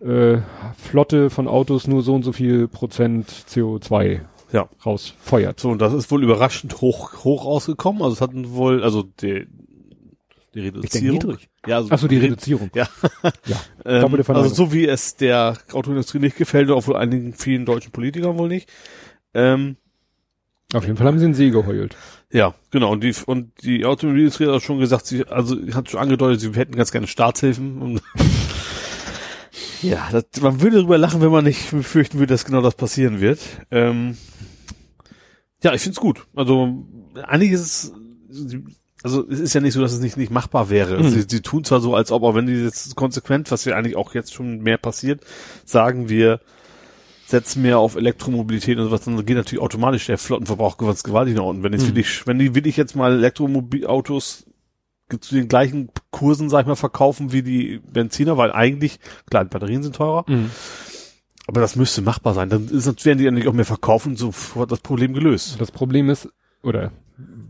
äh, 0.00 0.38
Flotte 0.78 1.28
von 1.28 1.46
Autos 1.46 1.86
nur 1.86 2.02
so 2.02 2.14
und 2.14 2.22
so 2.22 2.32
viel 2.32 2.68
Prozent 2.68 3.28
CO2 3.48 4.20
Ja. 4.52 4.68
rausfeuert. 4.84 5.60
So, 5.60 5.68
und 5.70 5.80
das 5.82 5.92
ist 5.92 6.10
wohl 6.10 6.22
überraschend 6.24 6.80
hoch, 6.80 7.22
hoch 7.24 7.44
rausgekommen. 7.44 8.00
Also 8.02 8.14
es 8.14 8.20
hatten 8.22 8.52
wohl, 8.52 8.82
also 8.82 9.04
die, 9.20 9.46
die 10.54 10.60
Reduzierung. 10.60 11.18
niedrig. 11.18 11.48
Ja, 11.66 11.76
also 11.76 11.88
Ach 11.92 11.98
so, 11.98 12.08
die 12.08 12.18
Reduzierung. 12.18 12.70
Ja. 12.74 12.88
Ja. 13.46 13.60
Ähm, 13.84 14.14
also 14.28 14.54
so 14.54 14.72
wie 14.72 14.86
es 14.86 15.16
der 15.16 15.56
Autoindustrie 15.72 16.18
nicht 16.18 16.36
gefällt, 16.36 16.70
auch 16.70 16.86
wohl 16.86 16.96
einigen 16.96 17.32
vielen 17.34 17.64
deutschen 17.64 17.92
Politikern 17.92 18.36
wohl 18.38 18.48
nicht. 18.48 18.70
Ähm, 19.32 19.76
Auf 20.74 20.84
jeden 20.84 20.96
Fall 20.98 21.06
haben 21.06 21.18
sie 21.18 21.24
einen 21.24 21.34
See 21.34 21.50
geheult. 21.50 21.96
ja, 22.30 22.54
genau. 22.70 22.92
Und 22.92 23.02
die, 23.02 23.14
und 23.26 23.52
die 23.62 23.86
Automobilindustrie 23.86 24.46
hat 24.46 24.52
auch 24.54 24.60
schon 24.60 24.78
gesagt, 24.78 25.06
sie, 25.06 25.26
also 25.26 25.56
hat 25.74 25.90
schon 25.90 26.00
angedeutet, 26.00 26.40
sie 26.40 26.52
hätten 26.52 26.76
ganz 26.76 26.92
gerne 26.92 27.06
Staatshilfen. 27.06 28.00
Ja, 29.82 30.08
das, 30.12 30.24
man 30.42 30.60
würde 30.60 30.76
darüber 30.76 30.98
lachen, 30.98 31.22
wenn 31.22 31.30
man 31.30 31.44
nicht 31.44 31.70
befürchten 31.70 32.18
würde, 32.18 32.34
dass 32.34 32.44
genau 32.44 32.60
das 32.60 32.74
passieren 32.74 33.20
wird. 33.20 33.40
Ähm, 33.70 34.16
ja, 35.62 35.72
ich 35.72 35.80
find's 35.80 35.98
gut. 35.98 36.26
Also 36.34 36.84
eigentlich 37.22 37.52
ist 37.52 37.92
es, 38.30 38.56
also 39.02 39.26
es 39.28 39.40
ist 39.40 39.54
ja 39.54 39.60
nicht 39.60 39.72
so, 39.74 39.80
dass 39.80 39.92
es 39.92 40.00
nicht, 40.00 40.16
nicht 40.16 40.30
machbar 40.30 40.70
wäre. 40.70 41.02
Mhm. 41.02 41.08
Sie, 41.10 41.24
sie 41.28 41.40
tun 41.40 41.64
zwar 41.64 41.80
so, 41.80 41.94
als 41.94 42.12
ob, 42.12 42.22
aber 42.22 42.34
wenn 42.34 42.46
die 42.46 42.54
jetzt 42.54 42.94
konsequent, 42.96 43.50
was 43.50 43.64
ja 43.64 43.76
eigentlich 43.76 43.96
auch 43.96 44.14
jetzt 44.14 44.34
schon 44.34 44.60
mehr 44.60 44.78
passiert, 44.78 45.22
sagen 45.64 46.08
wir, 46.08 46.40
setzen 47.26 47.62
mehr 47.62 47.78
auf 47.78 47.96
Elektromobilität 47.96 48.76
und 48.78 48.84
sowas, 48.86 49.02
dann 49.02 49.24
geht 49.24 49.36
natürlich 49.36 49.62
automatisch 49.62 50.06
der 50.06 50.18
Flottenverbrauch 50.18 50.76
ganz 50.78 51.02
gewaltig 51.02 51.36
nach 51.36 51.44
unten. 51.44 51.62
Wenn 51.62 51.72
jetzt 51.72 51.82
Mhm. 51.82 51.88
wirklich, 51.96 52.26
wenn 52.26 52.38
die 52.38 52.54
wirklich 52.54 52.76
jetzt 52.76 52.96
mal 52.96 53.12
Elektromobilautos 53.12 54.46
zu 55.20 55.34
den 55.34 55.48
gleichen 55.48 55.90
Kursen, 56.10 56.48
sag 56.48 56.62
ich 56.62 56.66
mal, 56.66 56.76
verkaufen 56.76 57.32
wie 57.32 57.42
die 57.42 57.80
Benziner, 57.92 58.36
weil 58.36 58.52
eigentlich, 58.52 59.00
klar, 59.28 59.44
die 59.44 59.50
Batterien 59.50 59.82
sind 59.82 59.96
teurer, 59.96 60.24
aber 61.46 61.60
das 61.60 61.74
müsste 61.74 62.00
machbar 62.02 62.34
sein. 62.34 62.48
Dann 62.48 62.68
ist, 62.68 63.04
werden 63.04 63.18
die 63.18 63.24
ja 63.24 63.32
nicht 63.32 63.48
auch 63.48 63.52
mehr 63.52 63.64
verkaufen, 63.64 64.14
so 64.16 64.32
hat 64.56 64.70
das 64.70 64.80
Problem 64.80 65.12
gelöst. 65.12 65.60
Das 65.60 65.72
Problem 65.72 66.10
ist, 66.10 66.28
oder 66.62 66.92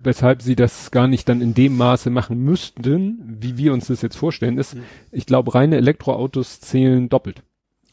weshalb 0.02 0.42
sie 0.42 0.56
das 0.56 0.90
gar 0.90 1.06
nicht 1.06 1.28
dann 1.28 1.40
in 1.40 1.54
dem 1.54 1.76
Maße 1.76 2.10
machen 2.10 2.38
müssten, 2.42 3.36
wie 3.40 3.56
wir 3.58 3.72
uns 3.72 3.88
das 3.88 4.02
jetzt 4.02 4.16
vorstellen, 4.16 4.58
ist, 4.58 4.74
Mhm. 4.74 4.82
ich 5.12 5.26
glaube, 5.26 5.54
reine 5.54 5.76
Elektroautos 5.76 6.60
zählen 6.60 7.08
doppelt. 7.08 7.42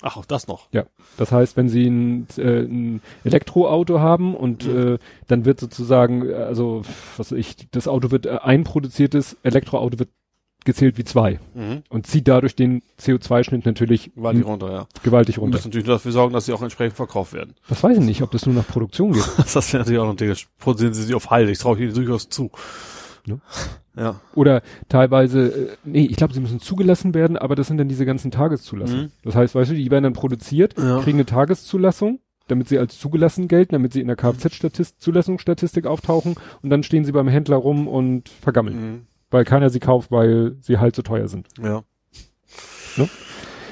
Ach, 0.02 0.16
auch 0.18 0.26
das 0.26 0.48
noch. 0.48 0.68
Ja. 0.72 0.86
Das 1.18 1.32
heißt, 1.32 1.58
wenn 1.58 1.70
sie 1.70 1.88
ein, 1.88 2.28
äh, 2.38 2.62
ein 2.62 3.02
Elektroauto 3.24 4.00
haben 4.00 4.36
und 4.36 4.68
Mhm. 4.68 4.78
äh, 4.94 4.98
dann 5.28 5.46
wird 5.46 5.60
sozusagen, 5.60 6.32
also 6.34 6.84
was 7.18 7.32
weiß 7.32 7.38
ich, 7.40 7.68
das 7.72 7.88
Auto 7.88 8.12
wird 8.12 8.28
äh, 8.28 8.38
ein 8.44 8.64
produziertes 8.64 9.38
Elektroauto 9.44 9.98
wird 10.00 10.10
gezählt 10.68 11.00
wie 11.00 11.04
zwei 11.04 11.40
Mhm. 11.56 11.82
und 11.90 12.06
zieht 12.06 12.28
dadurch 12.28 12.56
den 12.56 12.84
CO2-Schnitt 13.02 13.66
natürlich 13.66 14.12
m- 14.16 14.44
runter, 14.44 14.72
ja. 14.72 14.88
gewaltig 15.02 15.40
runter. 15.40 15.58
müssen 15.58 15.70
natürlich 15.70 15.88
dafür 15.88 16.12
sorgen, 16.12 16.34
dass 16.34 16.46
sie 16.46 16.54
auch 16.54 16.62
entsprechend 16.62 16.96
verkauft 16.96 17.34
werden. 17.34 17.56
Das 17.68 17.82
weiß 17.82 17.98
ich 17.98 18.04
nicht, 18.04 18.22
ob 18.22 18.30
das 18.32 18.46
nur 18.46 18.54
nach 18.54 18.68
Produktion 18.68 19.14
geht. 19.14 19.24
Das 19.54 19.74
wäre 19.74 19.82
natürlich 19.82 20.00
auch 20.00 20.06
noch 20.06 20.14
ein 20.14 20.18
Ding. 20.18 20.32
Produzieren 20.60 20.94
sie 20.94 21.02
sich 21.04 21.16
auf 21.16 21.32
Halde. 21.32 21.52
Ich 21.52 21.58
traue 21.58 21.80
ihnen 21.80 21.94
durchaus 21.96 22.30
zu. 22.30 22.52
Ne? 23.26 23.40
Ja. 23.98 24.22
Oder 24.36 24.62
teilweise, 24.90 25.48
äh, 25.48 25.76
nee, 25.84 26.06
ich 26.06 26.16
glaube, 26.18 26.34
sie 26.34 26.40
müssen 26.40 26.60
zugelassen 26.60 27.14
werden, 27.16 27.36
aber 27.36 27.56
das 27.56 27.68
sind 27.68 27.78
dann 27.78 27.90
diese 27.90 28.06
ganzen 28.06 28.30
Tageszulassungen. 28.30 29.06
Mhm. 29.06 29.12
Das 29.24 29.34
heißt, 29.36 29.56
weißt 29.56 29.72
du, 29.72 29.76
die 29.76 29.90
werden 29.90 30.04
dann 30.04 30.14
produziert, 30.14 30.76
Ja. 30.78 31.00
kriegen 31.02 31.18
eine 31.18 31.26
Tageszulassung, 31.26 32.20
damit 32.48 32.70
sie 32.70 32.78
als 32.78 32.98
zugelassen 33.00 33.48
gelten, 33.50 33.74
damit 33.74 33.92
sie 33.94 34.00
in 34.02 34.08
der 34.08 34.16
Kfz-Zulassungsstatistik 34.16 35.86
auftauchen 35.86 36.36
und 36.62 36.70
dann 36.70 36.84
stehen 36.84 37.06
sie 37.06 37.12
beim 37.12 37.28
Händler 37.28 37.58
rum 37.58 37.88
und 37.88 38.30
vergammeln, 38.30 38.76
Mhm. 38.92 39.02
Weil 39.30 39.46
keiner 39.46 39.70
sie 39.70 39.80
kauft, 39.80 40.12
weil 40.12 40.56
sie 40.62 40.78
halt 40.78 40.96
so 40.96 41.02
teuer 41.02 41.28
sind. 41.28 41.48
Ja. 41.62 41.84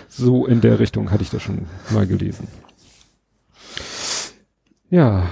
So 0.07 0.45
in 0.45 0.61
der 0.61 0.79
Richtung 0.79 1.11
hatte 1.11 1.23
ich 1.23 1.29
das 1.29 1.41
schon 1.41 1.65
mal 1.89 2.07
gelesen. 2.07 2.47
Ja, 4.89 5.27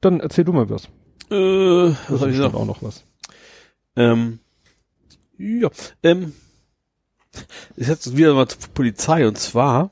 dann 0.00 0.20
erzähl 0.20 0.44
du 0.44 0.52
mal 0.52 0.68
was. 0.68 0.84
Äh, 1.30 1.94
was 2.08 2.10
ist 2.10 2.20
hab 2.20 2.28
ich 2.28 2.38
noch? 2.38 2.54
auch 2.54 2.66
noch 2.66 2.82
was. 2.82 3.04
Ähm, 3.96 4.40
ja, 5.38 5.70
ähm, 6.02 6.32
ist 7.76 7.88
jetzt 7.88 8.16
wieder 8.16 8.34
mal 8.34 8.48
zur 8.48 8.58
Polizei 8.74 9.26
und 9.26 9.38
zwar 9.38 9.90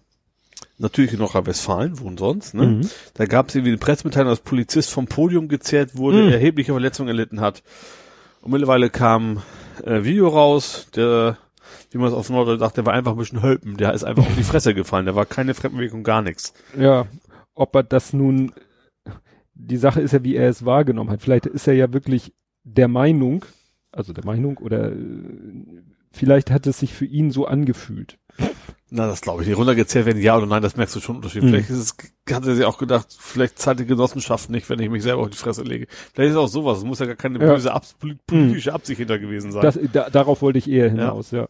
natürlich 0.79 1.13
in 1.13 1.19
Nordrhein-Westfalen, 1.21 1.99
wo 2.01 2.15
sonst, 2.17 2.55
ne? 2.55 2.67
Mhm. 2.67 2.91
Da 3.15 3.25
gab 3.27 3.49
es 3.49 3.55
irgendwie 3.55 3.71
eine 3.71 3.79
Pressemitteilung, 3.79 4.31
dass 4.31 4.41
Polizist 4.41 4.91
vom 4.91 5.07
Podium 5.07 5.49
gezerrt 5.49 5.97
wurde, 5.97 6.25
Mhm. 6.25 6.33
erhebliche 6.33 6.73
Verletzungen 6.73 7.09
erlitten 7.09 7.41
hat. 7.41 7.63
Und 8.47 8.53
mittlerweile 8.53 8.91
kam 8.91 9.43
äh, 9.83 10.05
Video 10.05 10.29
raus, 10.29 10.87
der, 10.95 11.37
wie 11.91 11.99
man 11.99 12.07
es 12.07 12.15
auf 12.15 12.31
Norddeutsch 12.31 12.61
sagt, 12.61 12.77
der 12.77 12.87
war 12.87 12.93
einfach 12.93 13.11
ein 13.11 13.19
bisschen 13.19 13.43
hölpen, 13.43 13.77
der 13.77 13.93
ist 13.93 14.05
einfach 14.05 14.25
auf 14.25 14.37
die 14.37 14.45
Fresse 14.45 14.73
gefallen, 14.73 15.05
der 15.05 15.17
war 15.17 15.27
keine 15.27 15.53
Fremdenbewegung, 15.53 16.05
gar 16.05 16.23
nichts. 16.23 16.55
Ja, 16.79 17.09
ob 17.55 17.75
er 17.75 17.83
das 17.83 18.13
nun, 18.13 18.53
die 19.55 19.77
Sache 19.77 20.01
ist 20.01 20.13
ja, 20.13 20.23
wie 20.23 20.37
er 20.37 20.49
es 20.49 20.65
wahrgenommen 20.65 21.11
hat. 21.11 21.23
Vielleicht 21.23 21.47
ist 21.47 21.67
er 21.67 21.75
ja 21.75 21.93
wirklich 21.93 22.35
der 22.63 22.87
Meinung, 22.87 23.45
also 23.91 24.13
der 24.13 24.25
Meinung 24.25 24.59
oder 24.59 24.93
äh, 24.93 25.83
vielleicht 26.13 26.53
hat 26.53 26.69
es 26.69 26.79
sich 26.79 26.95
für 26.95 27.05
ihn 27.05 27.33
so 27.33 27.47
angefühlt. 27.47 28.17
Na, 28.89 29.09
das 29.09 29.21
glaube 29.21 29.43
ich 29.43 29.49
nicht. 29.49 29.59
Runtergezählt 29.59 30.07
werden, 30.07 30.23
ja 30.23 30.37
oder 30.37 30.47
nein, 30.47 30.63
das 30.63 30.77
merkst 30.77 30.95
du 30.95 31.01
schon 31.01 31.17
Unterschied. 31.17 31.43
Mhm. 31.43 31.49
Vielleicht 31.49 31.71
ist 31.71 31.79
es, 32.29 32.35
hat 32.35 32.47
er 32.47 32.55
sich 32.55 32.65
auch 32.65 32.79
gedacht, 32.79 33.09
vielleicht 33.19 33.59
zahlt 33.59 33.81
die 33.81 33.87
Genossenschaft 33.87 34.49
nicht, 34.49 34.71
wenn 34.71 34.79
ich 34.79 34.89
mich 34.89 35.03
selber 35.03 35.23
auf 35.23 35.31
die 35.31 35.37
Fresse 35.37 35.63
lege. 35.63 35.87
Vielleicht 36.15 36.31
ist 36.31 36.37
auch 36.37 36.47
sowas. 36.47 36.79
Es 36.79 36.85
muss 36.85 37.01
ja 37.01 37.07
gar 37.07 37.17
keine 37.17 37.41
Ja. 37.41 37.53
böse 37.53 37.73
Abs 37.75 37.97
poli- 38.01 38.17
politische 38.27 38.73
Absicht 38.73 38.99
hinter 38.99 39.19
gewesen 39.19 39.51
sein. 39.51 39.63
Das, 39.63 39.79
da, 39.93 40.09
darauf 40.09 40.41
wollte 40.43 40.59
ich 40.61 40.71
eher 40.71 40.89
hinaus, 40.89 41.33
ja. 41.33 41.49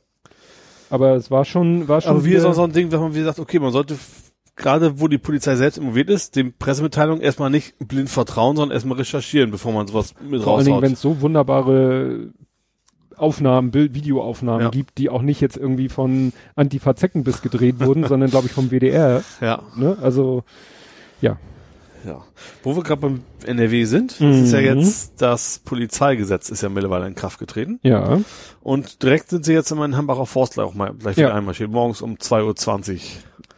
Aber 0.89 1.15
es 1.17 1.31
war 1.31 1.45
schon, 1.45 1.89
war 1.89 2.01
schon. 2.01 2.11
Aber 2.13 2.25
wie 2.25 2.33
ist 2.35 2.45
auch 2.45 2.55
so 2.55 2.63
ein 2.65 2.73
Ding, 2.73 2.91
wenn 2.93 3.01
man 3.01 3.15
wie 3.15 3.23
sagt, 3.23 3.39
okay, 3.39 3.59
man 3.59 3.73
sollte 3.73 3.97
gerade 4.55 4.99
wo 5.01 5.07
die 5.09 5.19
Polizei 5.19 5.55
selbst 5.57 5.77
involviert 5.77 6.09
ist, 6.09 6.35
dem 6.37 6.55
Pressemitteilung 6.55 7.21
erstmal 7.21 7.51
nicht 7.51 7.75
blind 7.79 8.09
vertrauen, 8.09 8.57
sondern 8.57 8.75
erstmal 8.75 8.97
recherchieren, 8.97 9.51
bevor 9.51 9.73
man 9.73 9.87
sowas 9.87 10.15
mit 10.27 10.43
vor 10.43 10.57
allen 10.57 10.65
Dingen, 10.65 10.75
raushaut. 10.77 10.83
wenn 10.83 10.93
es 10.95 11.01
so 11.03 11.21
wunderbare 11.21 12.31
Aufnahmen, 13.19 13.71
Bild, 13.71 13.95
Videoaufnahmen 13.95 14.63
Ja. 14.63 14.69
gibt, 14.71 14.99
die 14.99 15.09
auch 15.11 15.23
nicht 15.23 15.41
jetzt 15.41 15.57
irgendwie 15.57 15.89
von 15.89 16.33
Antifa 16.55 16.95
Zeckenbiss 16.97 17.43
gedreht 17.43 17.81
wurden, 17.81 18.05
sondern 18.09 18.31
glaube 18.31 18.47
ich 18.47 18.53
vom 18.53 18.71
WDR. 18.71 19.23
ja, 19.41 19.63
Ne? 19.77 19.97
Also 20.03 20.45
ja. 21.21 21.39
ja. 22.05 22.23
Wo 22.63 22.77
wir 22.77 22.83
gerade 22.83 23.01
beim 23.01 23.23
NRW 23.45 23.85
sind, 23.85 24.13
das 24.21 24.37
ist 24.37 24.53
ja 24.53 24.61
Mhm. 24.75 24.81
jetzt 24.81 25.21
das 25.23 25.61
Polizeigesetz 25.65 26.49
ist 26.51 26.63
ja 26.63 26.69
mittlerweile 26.69 27.07
in 27.07 27.15
Kraft 27.15 27.39
getreten. 27.39 27.79
Ja. 27.83 28.19
Und 28.63 29.03
direkt 29.03 29.31
sind 29.31 29.45
sie 29.45 29.53
jetzt 29.55 29.71
in 29.71 29.79
meinen 29.79 29.97
Hambacher 29.97 30.27
Forst 30.27 30.55
gleich 30.55 30.67
auch 30.67 30.75
mal 30.75 30.93
gleich 30.95 31.17
Ja. 31.17 31.27
wieder 31.29 31.35
einmarschiert. 31.35 31.71
Morgens 31.71 32.03
um 32.03 32.17
2.20 32.19 32.93
Uhr 32.95 33.01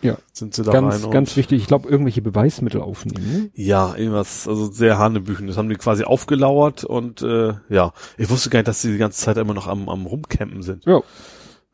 Ja. 0.00 0.16
sind 0.32 0.54
sie 0.54 0.62
da 0.62 0.72
Ganz, 0.72 1.04
rein. 1.04 1.10
ganz 1.10 1.36
wichtig. 1.36 1.60
Ich 1.60 1.66
glaube, 1.66 1.88
irgendwelche 1.88 2.22
Beweismittel 2.22 2.80
aufnehmen. 2.80 3.32
Ne? 3.32 3.50
Ja, 3.54 3.94
irgendwas, 3.96 4.46
also 4.46 4.70
sehr 4.70 4.98
Hanebüchen. 4.98 5.46
Das 5.48 5.56
haben 5.56 5.68
die 5.68 5.74
quasi 5.76 6.04
aufgelauert 6.04 6.84
und 6.84 7.22
äh, 7.22 7.54
ja, 7.68 7.92
ich 8.16 8.30
wusste 8.30 8.50
gar 8.50 8.60
nicht, 8.60 8.68
dass 8.68 8.80
sie 8.82 8.92
die 8.92 8.98
ganze 8.98 9.20
Zeit 9.20 9.36
immer 9.38 9.54
noch 9.54 9.66
am, 9.66 9.88
am 9.88 10.06
Rumcampen 10.06 10.62
sind. 10.62 10.84
Ja. 10.86 10.98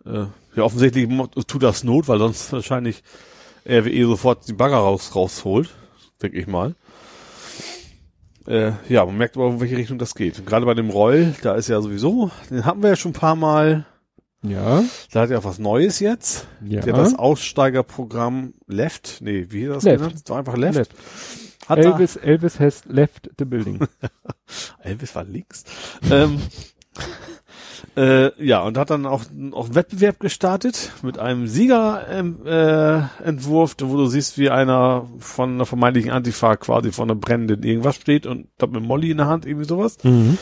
Äh, 0.07 0.27
ja, 0.57 0.63
offensichtlich 0.63 1.09
tut 1.47 1.63
das 1.63 1.85
Not, 1.85 2.09
weil 2.09 2.19
sonst 2.19 2.53
wahrscheinlich 2.53 3.03
RWE 3.69 4.07
sofort 4.07 4.49
die 4.49 4.53
Bagger 4.53 4.77
raus 4.77 5.15
rausholt, 5.15 5.69
denke 6.23 6.39
ich 6.39 6.47
mal. 6.47 6.75
Äh, 8.47 8.73
ja, 8.89 9.05
man 9.07 9.17
merkt 9.17 9.37
aber, 9.37 9.49
in 9.49 9.61
welche 9.61 9.77
Richtung 9.77 9.99
das 9.99 10.15
geht. 10.15 10.39
Und 10.39 10.47
gerade 10.47 10.67
bei 10.67 10.75
dem 10.75 10.91
Roll, 10.91 11.35
da 11.43 11.55
ist 11.55 11.69
ja 11.69 11.81
sowieso, 11.81 12.31
den 12.51 12.65
hatten 12.67 12.83
wir 12.83 12.91
ja 12.91 12.97
schon 12.97 13.11
ein 13.13 13.15
paar 13.15 13.37
Mal, 13.37 13.87
Ja. 14.45 14.85
da 15.13 15.21
hat 15.23 15.31
ja 15.31 15.39
auch 15.39 15.45
was 15.45 15.59
Neues 15.59 15.99
jetzt. 16.01 16.47
Ja. 16.65 16.81
Der 16.83 16.93
hat 16.95 17.01
das 17.01 17.19
Aussteigerprogramm 17.19 18.55
Left, 18.67 19.19
nee, 19.21 19.47
wie 19.49 19.61
hieß 19.61 19.69
das 19.71 19.85
Left. 19.85 19.99
genannt? 19.99 20.23
So 20.27 20.35
einfach 20.35 20.57
Left. 20.57 20.77
Left. 20.77 20.95
Hat 21.67 21.79
Elvis, 21.79 22.17
Elvis 22.17 22.61
has 22.61 22.83
left 22.87 23.31
the 23.39 23.47
building. 23.47 23.87
Elvis 24.83 25.15
war 25.15 25.25
links. 25.25 25.65
ähm, 26.11 26.39
äh, 27.97 28.45
ja, 28.45 28.61
und 28.63 28.77
hat 28.77 28.91
dann 28.91 29.07
auch, 29.07 29.23
auch 29.53 29.65
einen 29.65 29.75
Wettbewerb 29.75 30.21
gestartet 30.21 30.93
mit 31.03 31.19
einem 31.19 31.47
Siegerentwurf, 31.47 33.77
äh, 33.81 33.89
wo 33.89 33.97
du 33.97 34.07
siehst, 34.07 34.37
wie 34.37 34.51
einer 34.51 35.09
von 35.19 35.55
einer 35.55 35.65
vermeintlichen 35.65 36.11
Antifa 36.11 36.57
quasi 36.57 36.93
von 36.93 37.11
einer 37.11 37.19
brennenden 37.19 37.63
irgendwas 37.63 37.97
steht 37.97 38.27
und 38.27 38.49
mit 38.61 38.83
Molly 38.83 39.11
in 39.11 39.17
der 39.17 39.29
Hand, 39.29 39.47
irgendwie 39.47 39.67
sowas. 39.67 39.97
mhm. 40.03 40.37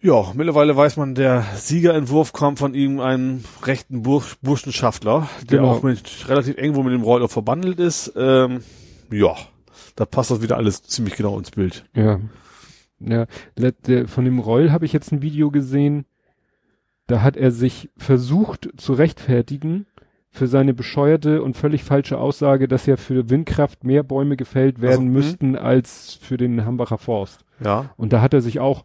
Ja, 0.00 0.32
mittlerweile 0.34 0.76
weiß 0.76 0.98
man, 0.98 1.14
der 1.14 1.42
Siegerentwurf 1.56 2.32
kam 2.32 2.56
von 2.56 2.74
ihm, 2.74 3.00
einem 3.00 3.44
rechten 3.64 4.02
Bur 4.02 4.22
Burschenschaftler, 4.42 5.28
der 5.50 5.58
Genau. 5.58 5.72
auch 5.72 5.82
mit 5.82 6.28
relativ 6.28 6.56
eng 6.58 6.74
wo 6.74 6.82
mit 6.82 6.92
dem 6.92 7.02
Roller 7.02 7.28
verbandelt 7.28 7.80
ist. 7.80 8.12
Ähm, 8.16 8.60
ja, 9.10 9.34
da 9.96 10.04
passt 10.04 10.30
das 10.30 10.42
wieder 10.42 10.56
alles 10.56 10.82
ziemlich 10.82 11.16
genau 11.16 11.38
ins 11.38 11.50
Bild. 11.50 11.84
Ja. 11.94 12.20
Ja. 13.00 13.26
Von 14.06 14.24
dem 14.24 14.38
Roll 14.38 14.70
habe 14.70 14.84
ich 14.86 14.92
jetzt 14.92 15.12
ein 15.12 15.22
Video 15.22 15.50
gesehen. 15.50 16.04
da 17.08 17.22
hat 17.22 17.36
er 17.36 17.50
sich 17.52 17.88
versucht 17.96 18.68
zu 18.76 18.92
rechtfertigen 18.92 19.86
für 20.30 20.46
seine 20.48 20.74
bescheuerte 20.74 21.40
und 21.42 21.56
völlig 21.56 21.84
falsche 21.84 22.18
Aussage, 22.18 22.68
dass 22.68 22.84
ja 22.86 22.96
für 22.96 23.30
Windkraft 23.30 23.84
mehr 23.84 24.02
Bäume 24.02 24.36
gefällt 24.36 24.80
werden 24.80 24.92
Also, 25.08 25.12
müssten 25.12 25.56
als 25.56 26.18
für 26.20 26.36
den 26.36 26.64
Hambacher 26.66 26.98
Forst. 26.98 27.44
Ja. 27.64 27.90
Und 27.96 28.12
da 28.12 28.20
hat 28.22 28.34
er 28.34 28.40
sich 28.40 28.60
auch 28.60 28.84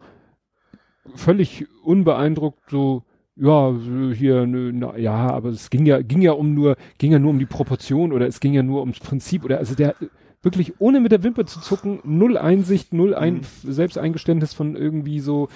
völlig 1.15 1.65
unbeeindruckt 1.83 2.69
so, 2.69 3.03
ja, 3.35 3.73
hier, 4.13 4.45
nö, 4.45 4.71
na, 4.73 4.97
ja, 4.97 5.31
aber 5.31 5.49
es 5.49 5.69
ging 5.69 5.85
ja, 5.85 6.01
ging 6.01 6.21
ja 6.21 6.33
um 6.33 6.53
nur, 6.53 6.75
ging 6.97 7.11
ja 7.11 7.19
nur 7.19 7.31
um 7.31 7.39
die 7.39 7.45
Proportion 7.45 8.11
oder 8.11 8.27
es 8.27 8.39
ging 8.39 8.53
ja 8.53 8.63
nur 8.63 8.81
ums 8.81 8.99
Prinzip 8.99 9.43
oder, 9.43 9.57
also 9.57 9.73
der 9.75 9.95
wirklich 10.43 10.79
ohne 10.79 10.99
mit 10.99 11.11
der 11.11 11.23
Wimper 11.23 11.45
zu 11.45 11.59
zucken, 11.59 11.99
null 12.03 12.37
Einsicht, 12.37 12.93
null 12.93 13.13
ein, 13.13 13.41
Selbsteingeständnis 13.63 14.53
von 14.53 14.75
irgendwie 14.75 15.19
so, 15.19 15.49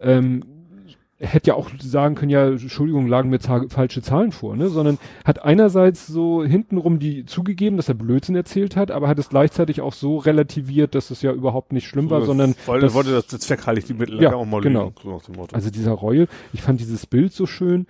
ähm, 0.00 0.44
hätte 1.20 1.48
ja 1.48 1.54
auch 1.54 1.68
sagen 1.80 2.14
können, 2.14 2.30
ja, 2.30 2.46
Entschuldigung, 2.46 3.08
lagen 3.08 3.30
mir 3.30 3.40
falsche 3.40 4.02
Zahlen 4.02 4.30
vor, 4.30 4.56
ne, 4.56 4.68
sondern 4.68 4.98
hat 5.24 5.44
einerseits 5.44 6.06
so 6.06 6.44
hintenrum 6.44 7.00
die 7.00 7.24
zugegeben, 7.26 7.76
dass 7.76 7.88
er 7.88 7.94
Blödsinn 7.94 8.36
erzählt 8.36 8.76
hat, 8.76 8.90
aber 8.90 9.08
hat 9.08 9.18
es 9.18 9.28
gleichzeitig 9.28 9.80
auch 9.80 9.92
so 9.92 10.18
relativiert, 10.18 10.94
dass 10.94 11.10
es 11.10 11.22
ja 11.22 11.32
überhaupt 11.32 11.72
nicht 11.72 11.88
schlimm 11.88 12.10
war, 12.10 12.22
sondern 12.22 12.54
Weil 12.66 12.82
er 12.82 12.94
wollte 12.94 13.10
das, 13.10 13.26
Zweck 13.26 13.66
heiligt 13.66 13.88
die 13.88 13.94
Mittel, 13.94 14.22
Ja, 14.22 14.34
auch 14.34 14.46
mal 14.46 14.60
genau. 14.60 14.92
lügen, 15.02 15.20
so 15.20 15.46
also 15.52 15.70
dieser 15.70 15.92
Reue, 15.92 16.28
ich 16.52 16.62
fand 16.62 16.80
dieses 16.80 17.06
Bild 17.06 17.32
so 17.32 17.46
schön. 17.46 17.86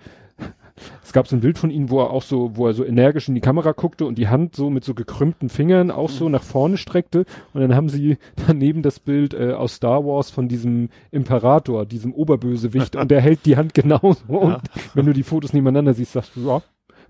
Es 1.03 1.13
gab 1.13 1.27
so 1.27 1.35
ein 1.35 1.41
Bild 1.41 1.57
von 1.57 1.71
ihm, 1.71 1.89
wo 1.89 1.99
er 1.99 2.11
auch 2.11 2.21
so, 2.23 2.51
wo 2.55 2.67
er 2.67 2.73
so 2.73 2.83
energisch 2.85 3.27
in 3.27 3.35
die 3.35 3.41
Kamera 3.41 3.71
guckte 3.71 4.05
und 4.05 4.17
die 4.17 4.27
Hand 4.27 4.55
so 4.55 4.69
mit 4.69 4.83
so 4.83 4.93
gekrümmten 4.93 5.49
Fingern 5.49 5.91
auch 5.91 6.09
so 6.09 6.29
nach 6.29 6.43
vorne 6.43 6.77
streckte. 6.77 7.25
Und 7.53 7.61
dann 7.61 7.75
haben 7.75 7.89
sie 7.89 8.17
daneben 8.47 8.81
das 8.81 8.99
Bild 8.99 9.33
äh, 9.33 9.53
aus 9.53 9.75
Star 9.75 10.05
Wars 10.05 10.29
von 10.31 10.47
diesem 10.47 10.89
Imperator, 11.11 11.85
diesem 11.85 12.13
Oberbösewicht, 12.13 12.95
und 12.95 13.09
der 13.11 13.21
hält 13.21 13.45
die 13.45 13.57
Hand 13.57 13.73
genauso. 13.73 14.17
Und 14.27 14.61
wenn 14.93 15.05
du 15.05 15.13
die 15.13 15.23
Fotos 15.23 15.53
nebeneinander 15.53 15.93
siehst, 15.93 16.13
sagst 16.13 16.35
du, 16.35 16.47
ja, 16.47 16.61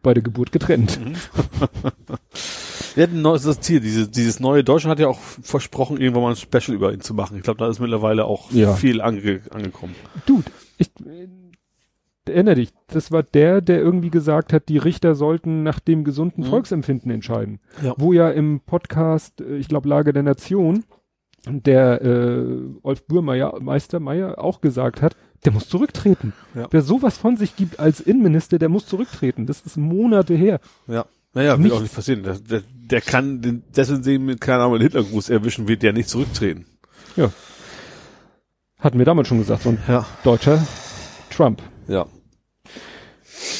bei 0.02 0.14
der 0.14 0.24
Geburt 0.24 0.52
getrennt. 0.52 1.00
Wir 2.96 3.04
hatten 3.04 3.18
ein 3.18 3.22
neues 3.22 3.44
das 3.44 3.60
Ziel. 3.60 3.80
Diese, 3.80 4.08
dieses 4.08 4.40
neue 4.40 4.64
Deutschland 4.64 4.92
hat 4.92 5.00
ja 5.00 5.08
auch 5.08 5.20
versprochen, 5.20 5.98
irgendwann 6.02 6.24
mal 6.24 6.30
ein 6.32 6.36
Special 6.36 6.76
über 6.76 6.92
ihn 6.92 7.02
zu 7.02 7.14
machen. 7.14 7.38
Ich 7.38 7.44
glaube, 7.44 7.60
da 7.60 7.70
ist 7.70 7.80
mittlerweile 7.80 8.26
auch 8.26 8.52
Ja. 8.52 8.74
viel 8.74 9.02
ange, 9.02 9.42
angekommen. 9.52 9.96
Dude, 10.26 10.50
ich 10.78 10.90
erinnere 12.30 12.56
dich, 12.56 12.70
das 12.88 13.12
war 13.12 13.24
der, 13.24 13.62
der 13.62 13.80
irgendwie 13.80 14.10
gesagt 14.10 14.54
hat, 14.54 14.70
die 14.70 14.78
Richter 14.78 15.16
sollten 15.16 15.64
nach 15.64 15.80
dem 15.80 16.04
gesunden 16.04 16.44
Mhm. 16.46 16.50
Volksempfinden 16.50 17.12
entscheiden. 17.12 17.60
Ja. 17.84 17.94
Wo 17.98 18.14
ja 18.14 18.30
im 18.30 18.62
Podcast, 18.66 19.42
äh, 19.42 19.58
ich 19.58 19.68
glaube, 19.68 19.88
Lage 19.90 20.14
der 20.14 20.24
Nation, 20.24 20.84
der 21.48 22.02
äh, 22.02 22.46
Olf 22.84 23.06
Burmeier, 23.08 23.58
Meister 23.62 24.00
Meier 24.00 24.40
auch 24.44 24.62
gesagt 24.62 25.02
hat, 25.02 25.16
der 25.46 25.54
muss 25.54 25.70
zurücktreten. 25.70 26.34
Ja. 26.54 26.68
Wer 26.70 26.82
sowas 26.82 27.18
von 27.18 27.38
sich 27.38 27.56
gibt 27.56 27.80
als 27.80 28.02
Innenminister, 28.02 28.60
der 28.60 28.68
muss 28.70 28.86
zurücktreten. 28.88 29.46
Das 29.46 29.62
ist 29.62 29.78
Monate 29.78 30.34
her. 30.34 30.60
Ja. 30.88 31.06
Naja, 31.34 31.52
wird 31.52 31.60
Nichts. 31.62 31.78
auch 31.78 31.82
nicht 31.82 31.96
passieren. 31.96 32.24
Der, 32.24 32.34
der, 32.40 32.64
der 32.74 33.02
kann 33.02 33.42
den 33.42 33.64
dessen 33.76 34.04
sehen 34.04 34.26
mit 34.26 34.42
keine 34.42 34.64
Ahnung 34.64 34.80
Hitlergruß 34.82 35.30
erwischen, 35.30 35.68
wird 35.68 35.84
der 35.84 35.94
nicht 35.94 36.10
zurücktreten. 36.10 36.66
Ja. 37.16 37.32
Hatten 38.80 38.98
wir 38.98 39.06
damals 39.06 39.28
schon 39.28 39.38
gesagt, 39.40 39.64
so 39.64 39.70
ein 39.70 39.78
Ja. 39.88 40.06
deutscher 40.24 40.66
Trump. 41.30 41.62
Ja. 41.88 42.06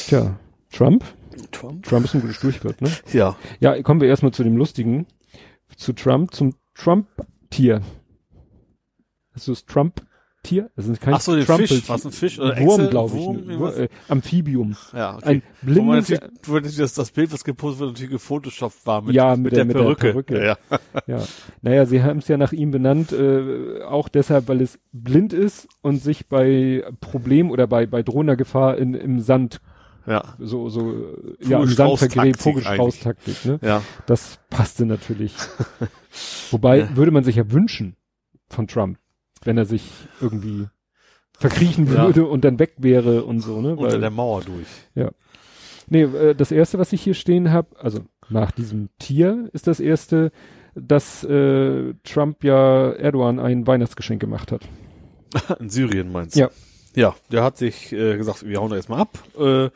Tja, 0.06 0.38
Trump? 0.72 1.04
Trump? 1.52 1.84
Trump 1.84 2.04
ist 2.04 2.14
ein 2.14 2.20
gutes 2.20 2.36
Stichwort, 2.36 2.80
ne? 2.82 2.90
Ja. 3.12 3.36
Ja, 3.60 3.80
kommen 3.82 4.00
wir 4.00 4.08
erstmal 4.08 4.32
zu 4.32 4.44
dem 4.44 4.56
Lustigen. 4.56 5.06
Zu 5.76 5.92
Trump, 5.92 6.34
zum 6.34 6.54
Trump-Tier. 6.74 7.80
Hast 9.34 9.46
du 9.48 9.52
das 9.52 9.64
Trump-Tier? 9.66 10.70
Das 10.76 10.86
ist 10.86 11.00
kein 11.00 11.14
Ach 11.14 11.20
so, 11.20 11.34
den. 11.34 11.44
Fisch. 11.46 11.88
Was 11.88 12.04
ein 12.04 12.12
Fisch? 12.12 12.38
Oder 12.38 12.58
Wurm, 12.60 12.90
glaube 12.90 13.16
ich. 13.16 13.22
Wurm, 13.22 13.46
ne? 13.46 13.72
äh, 13.84 13.88
Amphibium. 14.08 14.76
Ja, 14.92 15.16
okay. 15.16 15.24
Ein 15.28 15.42
blindes, 15.62 16.10
natürlich 16.10 16.76
das, 16.76 16.94
das 16.94 17.10
Bild, 17.10 17.32
was 17.32 17.44
gepostet 17.44 17.80
wird, 17.80 17.90
natürlich 17.90 18.10
gefotoshoppt 18.12 18.86
war 18.86 19.02
mit, 19.02 19.14
Ja, 19.14 19.30
mit, 19.36 19.44
mit 19.44 19.52
der, 19.52 19.58
der- 19.58 19.64
mit 19.66 19.76
der 19.76 19.80
Perücke. 19.82 20.12
Perücke. 20.34 20.44
Ja. 20.44 20.56
ja. 21.06 21.24
Naja, 21.62 21.86
sie 21.86 22.02
haben 22.02 22.18
es 22.18 22.28
ja 22.28 22.36
nach 22.36 22.52
ihm 22.52 22.70
benannt, 22.70 23.12
äh, 23.12 23.82
auch 23.82 24.08
deshalb, 24.08 24.48
weil 24.48 24.60
es 24.60 24.78
blind 24.92 25.32
ist 25.32 25.68
und 25.80 26.02
sich 26.02 26.28
bei 26.28 26.84
Problem 27.00 27.50
oder 27.50 27.66
bei, 27.66 27.86
bei 27.86 28.02
drohender 28.02 28.36
Gefahr 28.36 28.76
in, 28.76 28.94
im 28.94 29.20
Sand, 29.20 29.60
Ja. 30.06 30.34
so, 30.38 30.68
so, 30.68 30.92
äh, 30.92 31.48
ja, 31.48 31.60
im 31.62 31.68
Sand 31.68 31.98
vergräbt, 31.98 32.40
Vogelstrauß-Taktik, 32.40 33.44
ne? 33.44 33.58
Ja. 33.62 33.82
Das 34.06 34.38
passte 34.48 34.86
natürlich. 34.86 35.34
Wobei, 36.50 36.78
Ja. 36.80 36.96
würde 36.96 37.10
man 37.10 37.24
sich 37.24 37.36
ja 37.36 37.50
wünschen 37.50 37.96
von 38.48 38.66
Trump, 38.66 38.98
wenn 39.44 39.58
er 39.58 39.64
sich 39.66 39.84
irgendwie 40.20 40.66
verkriechen 41.38 41.86
Ja. 41.86 42.06
würde 42.06 42.26
und 42.26 42.44
dann 42.44 42.58
weg 42.58 42.74
wäre 42.78 43.24
und 43.24 43.40
so, 43.40 43.60
ne? 43.60 43.76
Unter 43.76 43.92
Weil, 43.92 44.00
der 44.00 44.10
Mauer 44.10 44.42
durch. 44.42 44.66
nee, 45.88 46.02
äh, 46.02 46.34
das 46.34 46.50
erste, 46.52 46.78
was 46.78 46.92
ich 46.92 47.02
hier 47.02 47.14
stehen 47.14 47.50
habe, 47.50 47.68
also 47.78 48.00
nach 48.28 48.50
diesem 48.52 48.88
Tier 48.98 49.48
ist 49.52 49.66
das 49.66 49.80
erste, 49.80 50.30
dass 50.74 51.24
äh, 51.24 51.94
Trump 52.04 52.44
ja 52.44 52.92
Erdogan 52.92 53.38
ein 53.40 53.66
Weihnachtsgeschenk 53.66 54.20
gemacht 54.20 54.52
hat. 54.52 54.62
In 55.60 55.68
Syrien 55.68 56.12
meinst 56.12 56.36
du? 56.36 56.40
Ja. 56.40 56.50
Ja, 56.96 57.14
der 57.30 57.44
hat 57.44 57.56
sich 57.56 57.92
äh, 57.92 58.16
gesagt, 58.16 58.44
wir 58.44 58.58
hauen 58.60 58.70
da 58.70 58.76
jetzt 58.76 58.88
mal 58.88 58.98
ab. 58.98 59.10
Äh, 59.38 59.70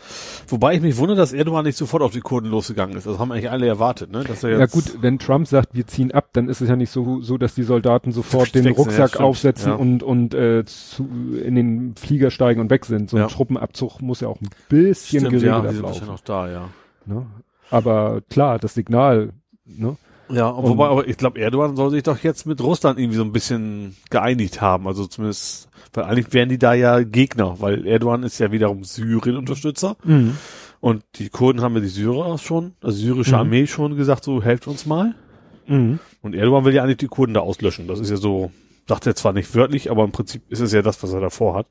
wobei 0.48 0.74
ich 0.74 0.80
mich 0.80 0.96
wundere, 0.96 1.16
dass 1.16 1.32
Erdogan 1.32 1.64
nicht 1.64 1.78
sofort 1.78 2.02
auf 2.02 2.10
die 2.10 2.20
Kurden 2.20 2.50
losgegangen 2.50 2.96
ist. 2.96 3.06
Das 3.06 3.18
haben 3.20 3.30
eigentlich 3.30 3.50
alle 3.50 3.68
erwartet, 3.68 4.10
ne? 4.10 4.24
Dass 4.24 4.42
er 4.42 4.50
jetzt, 4.50 4.60
Ja 4.60 4.66
gut, 4.66 5.00
wenn 5.00 5.20
Trump 5.20 5.46
sagt, 5.46 5.74
wir 5.74 5.86
ziehen 5.86 6.10
ab, 6.10 6.30
dann 6.32 6.48
ist 6.48 6.60
es 6.60 6.68
ja 6.68 6.74
nicht 6.74 6.90
so, 6.90 7.20
so 7.20 7.38
dass 7.38 7.54
die 7.54 7.62
Soldaten 7.62 8.10
sofort 8.10 8.54
den 8.54 8.64
Wechseln, 8.64 8.74
ja, 8.74 8.82
Rucksack 8.82 9.08
stimmt, 9.10 9.24
aufsetzen 9.24 9.68
ja. 9.68 9.74
und, 9.76 10.02
und 10.02 10.34
äh, 10.34 10.64
zu, 10.64 11.08
in 11.40 11.54
den 11.54 11.94
Flieger 11.94 12.32
steigen 12.32 12.60
und 12.60 12.70
weg 12.70 12.84
sind. 12.84 13.10
So 13.10 13.16
ein 13.16 13.22
Ja. 13.22 13.28
Truppenabzug 13.28 14.02
muss 14.02 14.20
ja 14.20 14.26
auch 14.26 14.40
ein 14.40 14.50
bisschen 14.68 15.26
Stimmt, 15.26 15.42
ja, 15.42 15.60
geregelt 15.60 15.86
die 15.88 15.98
sind 15.98 16.08
noch 16.08 16.20
da, 16.20 16.50
ja. 16.50 16.68
Ne? 17.06 17.26
Aber 17.70 18.22
klar, 18.28 18.58
das 18.58 18.74
Signal, 18.74 19.30
ne? 19.64 19.96
Ja, 20.30 20.48
und 20.48 20.68
wobei, 20.68 20.86
aber 20.88 21.06
ich 21.06 21.16
glaube, 21.16 21.38
Erdogan 21.38 21.76
soll 21.76 21.90
sich 21.90 22.02
doch 22.02 22.18
jetzt 22.20 22.46
mit 22.46 22.60
Russland 22.62 22.98
irgendwie 22.98 23.18
so 23.18 23.24
ein 23.24 23.32
bisschen 23.32 23.94
geeinigt 24.10 24.60
haben. 24.60 24.86
Also 24.86 25.06
zumindest, 25.06 25.68
weil 25.92 26.04
eigentlich 26.04 26.32
wären 26.32 26.48
die 26.48 26.58
da 26.58 26.72
ja 26.74 27.02
Gegner, 27.02 27.60
weil 27.60 27.86
Erdogan 27.86 28.22
ist 28.22 28.38
ja 28.38 28.50
wiederum 28.50 28.84
Syrien-Unterstützer 28.84 29.96
und 30.80 31.04
die 31.16 31.28
Kurden 31.28 31.60
haben 31.60 31.74
ja 31.74 31.80
die 31.80 31.88
Syrer 31.88 32.38
schon, 32.38 32.72
also 32.80 32.96
syrische 32.96 33.32
Mhm. 33.32 33.38
Armee 33.40 33.66
schon 33.66 33.96
gesagt, 33.96 34.24
so 34.24 34.42
helft 34.42 34.66
uns 34.66 34.86
mal. 34.86 35.14
Mhm. 35.66 35.98
Und 36.22 36.34
Erdogan 36.34 36.64
will 36.64 36.74
ja 36.74 36.82
eigentlich 36.82 36.98
die 36.98 37.06
Kurden 37.08 37.34
da 37.34 37.40
auslöschen. 37.40 37.86
Das 37.86 38.00
ist 38.00 38.10
ja 38.10 38.16
so, 38.16 38.50
sagt 38.88 39.06
er 39.06 39.14
zwar 39.14 39.32
nicht 39.34 39.54
wörtlich, 39.54 39.90
aber 39.90 40.04
im 40.04 40.12
Prinzip 40.12 40.42
ist 40.50 40.60
es 40.60 40.72
ja 40.72 40.80
das, 40.82 41.02
was 41.02 41.12
er 41.12 41.20
davor 41.20 41.54
hat. 41.54 41.66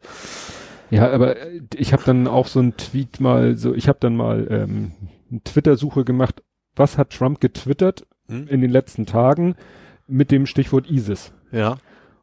Ja, 0.91 1.12
aber 1.12 1.38
äh, 1.38 1.62
ich 1.76 1.91
habe 1.93 2.04
dann 2.06 2.28
auch 2.28 2.47
so 2.47 2.60
ein 2.60 2.78
Tweet 2.78 3.20
mal, 3.20 3.58
so 3.58 3.74
ich 3.74 3.88
habe 3.88 3.97
dann 3.99 4.16
mal 4.16 4.47
ähm, 4.49 4.91
eine 5.32 5.41
Twitter-Suche 5.43 6.06
gemacht. 6.06 6.43
Was 6.76 6.97
hat 6.99 7.12
Trump 7.12 7.39
getwittert 7.39 8.06
Hm? 8.34 8.48
in 8.48 8.62
den 8.62 8.72
letzten 8.72 9.06
Tagen 9.06 9.56
mit 10.08 10.32
dem 10.32 10.46
Stichwort 10.46 10.90
ISIS? 10.90 11.34
Ja. 11.52 11.78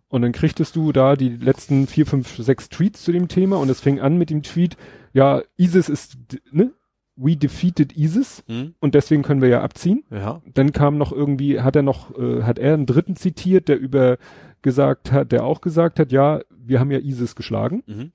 Und 0.08 0.22
dann 0.22 0.32
kriegtest 0.32 0.74
du 0.76 0.92
da 0.92 1.16
die 1.16 1.28
letzten 1.28 1.86
vier, 1.86 2.04
fünf, 2.04 2.36
sechs 2.36 2.68
Tweets 2.68 3.04
zu 3.04 3.12
dem 3.12 3.28
Thema 3.28 3.58
und 3.58 3.68
es 3.68 3.80
fing 3.80 4.00
an 4.00 4.18
mit 4.18 4.30
dem 4.30 4.42
Tweet, 4.42 4.76
ja, 5.12 5.42
ISIS 5.56 5.88
ist, 5.88 6.16
ne? 6.50 6.72
We 7.16 7.36
defeated 7.36 7.96
ISIS 7.96 8.42
Hm? 8.46 8.74
und 8.80 8.94
deswegen 8.94 9.22
können 9.22 9.42
wir 9.42 9.48
ja 9.50 9.60
abziehen. 9.62 10.04
Ja. 10.10 10.40
Dann 10.54 10.72
kam 10.72 10.96
noch 10.96 11.12
irgendwie, 11.12 11.60
hat 11.60 11.76
er 11.76 11.82
noch, 11.82 12.16
äh, 12.18 12.42
hat 12.42 12.58
er 12.58 12.74
einen 12.74 12.86
dritten 12.86 13.14
zitiert, 13.14 13.68
der 13.68 13.78
über 13.78 14.16
gesagt 14.62 15.12
hat, 15.12 15.30
der 15.32 15.44
auch 15.44 15.60
gesagt 15.60 15.98
hat, 16.00 16.12
ja, 16.12 16.40
wir 16.50 16.80
haben 16.80 16.90
ja 16.90 16.98
ISIS 16.98 17.36
geschlagen. 17.36 17.82
Mhm. 17.86 18.12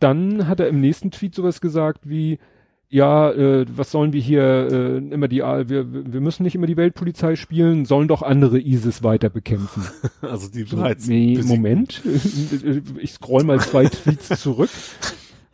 Dann 0.00 0.46
hat 0.46 0.60
er 0.60 0.68
im 0.68 0.80
nächsten 0.80 1.10
Tweet 1.10 1.34
sowas 1.34 1.60
gesagt 1.60 2.08
wie, 2.08 2.38
ja, 2.90 3.30
äh, 3.30 3.66
was 3.74 3.90
sollen 3.90 4.12
wir 4.12 4.20
hier 4.20 4.42
äh, 4.42 4.96
immer 5.12 5.28
die, 5.28 5.38
wir, 5.40 5.68
wir 5.92 6.20
müssen 6.20 6.42
nicht 6.42 6.54
immer 6.54 6.66
die 6.66 6.76
Weltpolizei 6.78 7.36
spielen, 7.36 7.84
sollen 7.84 8.08
doch 8.08 8.22
andere 8.22 8.58
ISIS 8.58 9.02
weiter 9.02 9.28
bekämpfen. 9.30 9.82
Also 10.22 10.48
die 10.48 10.64
bereits. 10.64 11.06
nee, 11.06 11.38
Moment. 11.44 12.02
ich 12.98 13.12
scroll 13.12 13.44
mal 13.44 13.60
zwei 13.60 13.84
Tweets 13.86 14.40
zurück. 14.40 14.70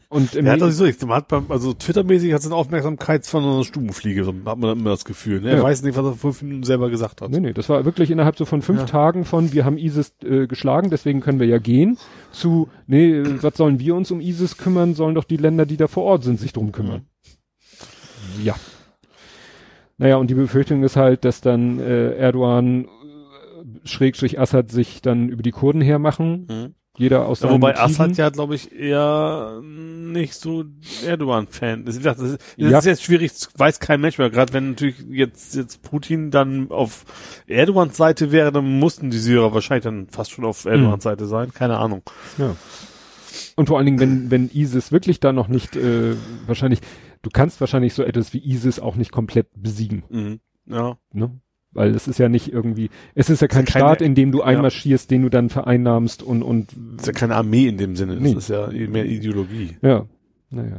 Und 0.08 0.34
im 0.36 0.46
Er 0.46 0.52
hat 0.52 0.60
das 0.60 0.76
so, 0.76 0.84
man 1.06 1.16
hat 1.16 1.28
beim, 1.28 1.46
also 1.48 1.72
Twitter-mäßig 1.74 2.32
hat 2.32 2.40
es 2.40 2.46
eine 2.46 2.54
Aufmerksamkeit 2.54 3.26
von 3.26 3.42
einer 3.42 3.64
Stubenfliege, 3.64 4.22
so 4.24 4.32
hat 4.32 4.44
man 4.44 4.60
dann 4.60 4.78
immer 4.78 4.90
das 4.90 5.04
Gefühl. 5.04 5.40
Ne? 5.40 5.50
Er 5.50 5.56
Ja. 5.56 5.62
weiß 5.64 5.82
nicht, 5.82 5.96
was 5.96 6.04
er 6.04 6.12
vor 6.12 6.32
fünf 6.32 6.42
Minuten 6.42 6.62
selber 6.62 6.88
gesagt 6.88 7.20
hat. 7.20 7.30
Nee, 7.30 7.40
nee, 7.40 7.52
das 7.52 7.68
war 7.68 7.84
wirklich 7.84 8.12
innerhalb 8.12 8.36
so 8.38 8.44
von 8.44 8.62
fünf 8.62 8.80
Ja. 8.80 8.86
Tagen 8.86 9.24
von, 9.24 9.52
wir 9.52 9.64
haben 9.64 9.76
ISIS 9.76 10.14
äh, 10.22 10.46
geschlagen, 10.46 10.90
deswegen 10.90 11.20
können 11.20 11.40
wir 11.40 11.48
ja 11.48 11.58
gehen, 11.58 11.98
zu, 12.30 12.68
nee, 12.86 13.22
was 13.40 13.56
sollen 13.56 13.80
wir 13.80 13.96
uns 13.96 14.12
um 14.12 14.20
ISIS 14.20 14.56
kümmern, 14.56 14.94
sollen 14.94 15.16
doch 15.16 15.24
die 15.24 15.36
Länder, 15.36 15.66
die 15.66 15.76
da 15.76 15.88
vor 15.88 16.04
Ort 16.04 16.22
sind, 16.22 16.38
sich 16.38 16.52
drum 16.52 16.70
kümmern. 16.70 17.02
Ja. 18.42 18.54
Naja, 19.98 20.16
und 20.16 20.28
die 20.28 20.34
Befürchtung 20.34 20.82
ist 20.82 20.96
halt, 20.96 21.24
dass 21.24 21.40
dann 21.40 21.78
äh, 21.78 22.14
Erdogan, 22.16 22.84
äh, 22.84 22.88
Schrägstrich 23.84 24.40
Assad, 24.40 24.70
sich 24.70 25.02
dann 25.02 25.28
über 25.28 25.42
die 25.42 25.52
Kurden 25.52 25.80
hermachen, 25.80 26.46
Mhm. 26.50 26.74
jeder 26.98 27.26
aus 27.26 27.40
Ja, 27.40 27.50
wobei 27.50 27.68
Motiven. 27.74 27.84
Assad 27.84 28.16
ja, 28.16 28.28
glaube 28.30 28.56
ich, 28.56 28.72
eher 28.72 29.60
nicht 29.62 30.34
so 30.34 30.64
Erdogan-Fan 31.06 31.86
ist. 31.86 32.04
Das, 32.04 32.18
ist, 32.18 32.38
das 32.58 32.70
Ja. 32.70 32.78
ist 32.78 32.84
jetzt 32.86 33.02
schwierig, 33.04 33.32
weiß 33.56 33.78
kein 33.78 34.00
Mensch 34.00 34.18
mehr. 34.18 34.30
Gerade 34.30 34.52
wenn 34.52 34.70
natürlich 34.70 34.96
jetzt, 35.08 35.54
jetzt 35.54 35.82
Putin 35.82 36.30
dann 36.32 36.70
auf 36.72 37.04
Erdogans 37.46 37.96
Seite 37.96 38.32
wäre, 38.32 38.50
dann 38.50 38.78
mussten 38.80 39.10
die 39.10 39.18
Syrer 39.18 39.54
wahrscheinlich 39.54 39.84
dann 39.84 40.08
fast 40.08 40.32
schon 40.32 40.44
auf 40.44 40.64
Erdogans 40.64 41.04
Seite 41.04 41.26
sein. 41.26 41.52
Keine 41.52 41.78
Ahnung. 41.78 42.02
Ja. 42.38 42.56
Und 43.56 43.66
vor 43.66 43.76
allen 43.78 43.86
Dingen, 43.86 44.00
wenn, 44.00 44.30
wenn 44.30 44.50
ISIS 44.52 44.90
wirklich 44.92 45.20
da 45.20 45.32
noch 45.32 45.46
nicht, 45.48 45.76
äh, 45.76 46.14
wahrscheinlich, 46.46 46.80
du 47.24 47.30
kannst 47.32 47.60
wahrscheinlich 47.60 47.94
so 47.94 48.02
etwas 48.04 48.32
wie 48.32 48.38
ISIS 48.38 48.78
auch 48.78 48.94
nicht 48.96 49.10
komplett 49.12 49.48
besiegen. 49.56 50.04
Mhm. 50.08 50.40
Ja. 50.66 50.96
Ne? 51.12 51.40
Weil 51.72 51.90
es 51.94 52.06
ist 52.06 52.18
ja 52.18 52.28
nicht 52.28 52.52
irgendwie, 52.52 52.88
es 53.16 53.28
ist 53.30 53.42
ja 53.42 53.48
kein 53.48 53.64
ist 53.64 53.72
keine- 53.72 53.84
Staat, 53.86 54.00
in 54.02 54.14
dem 54.14 54.30
du 54.30 54.38
ja. 54.38 54.44
einmarschierst, 54.44 55.10
den 55.10 55.22
du 55.22 55.28
dann 55.28 55.48
vereinnahmst 55.50 56.22
und, 56.22 56.42
und, 56.44 56.68
Das 56.92 57.00
ist 57.02 57.06
ja 57.08 57.12
keine 57.12 57.34
Armee 57.34 57.66
in 57.66 57.76
dem 57.78 57.96
Sinne. 57.96 58.14
Das 58.14 58.22
Nee. 58.22 58.32
ist 58.34 58.48
ja 58.48 58.68
mehr 58.68 59.06
Ideologie. 59.06 59.76
ja, 59.82 60.06
naja. 60.50 60.76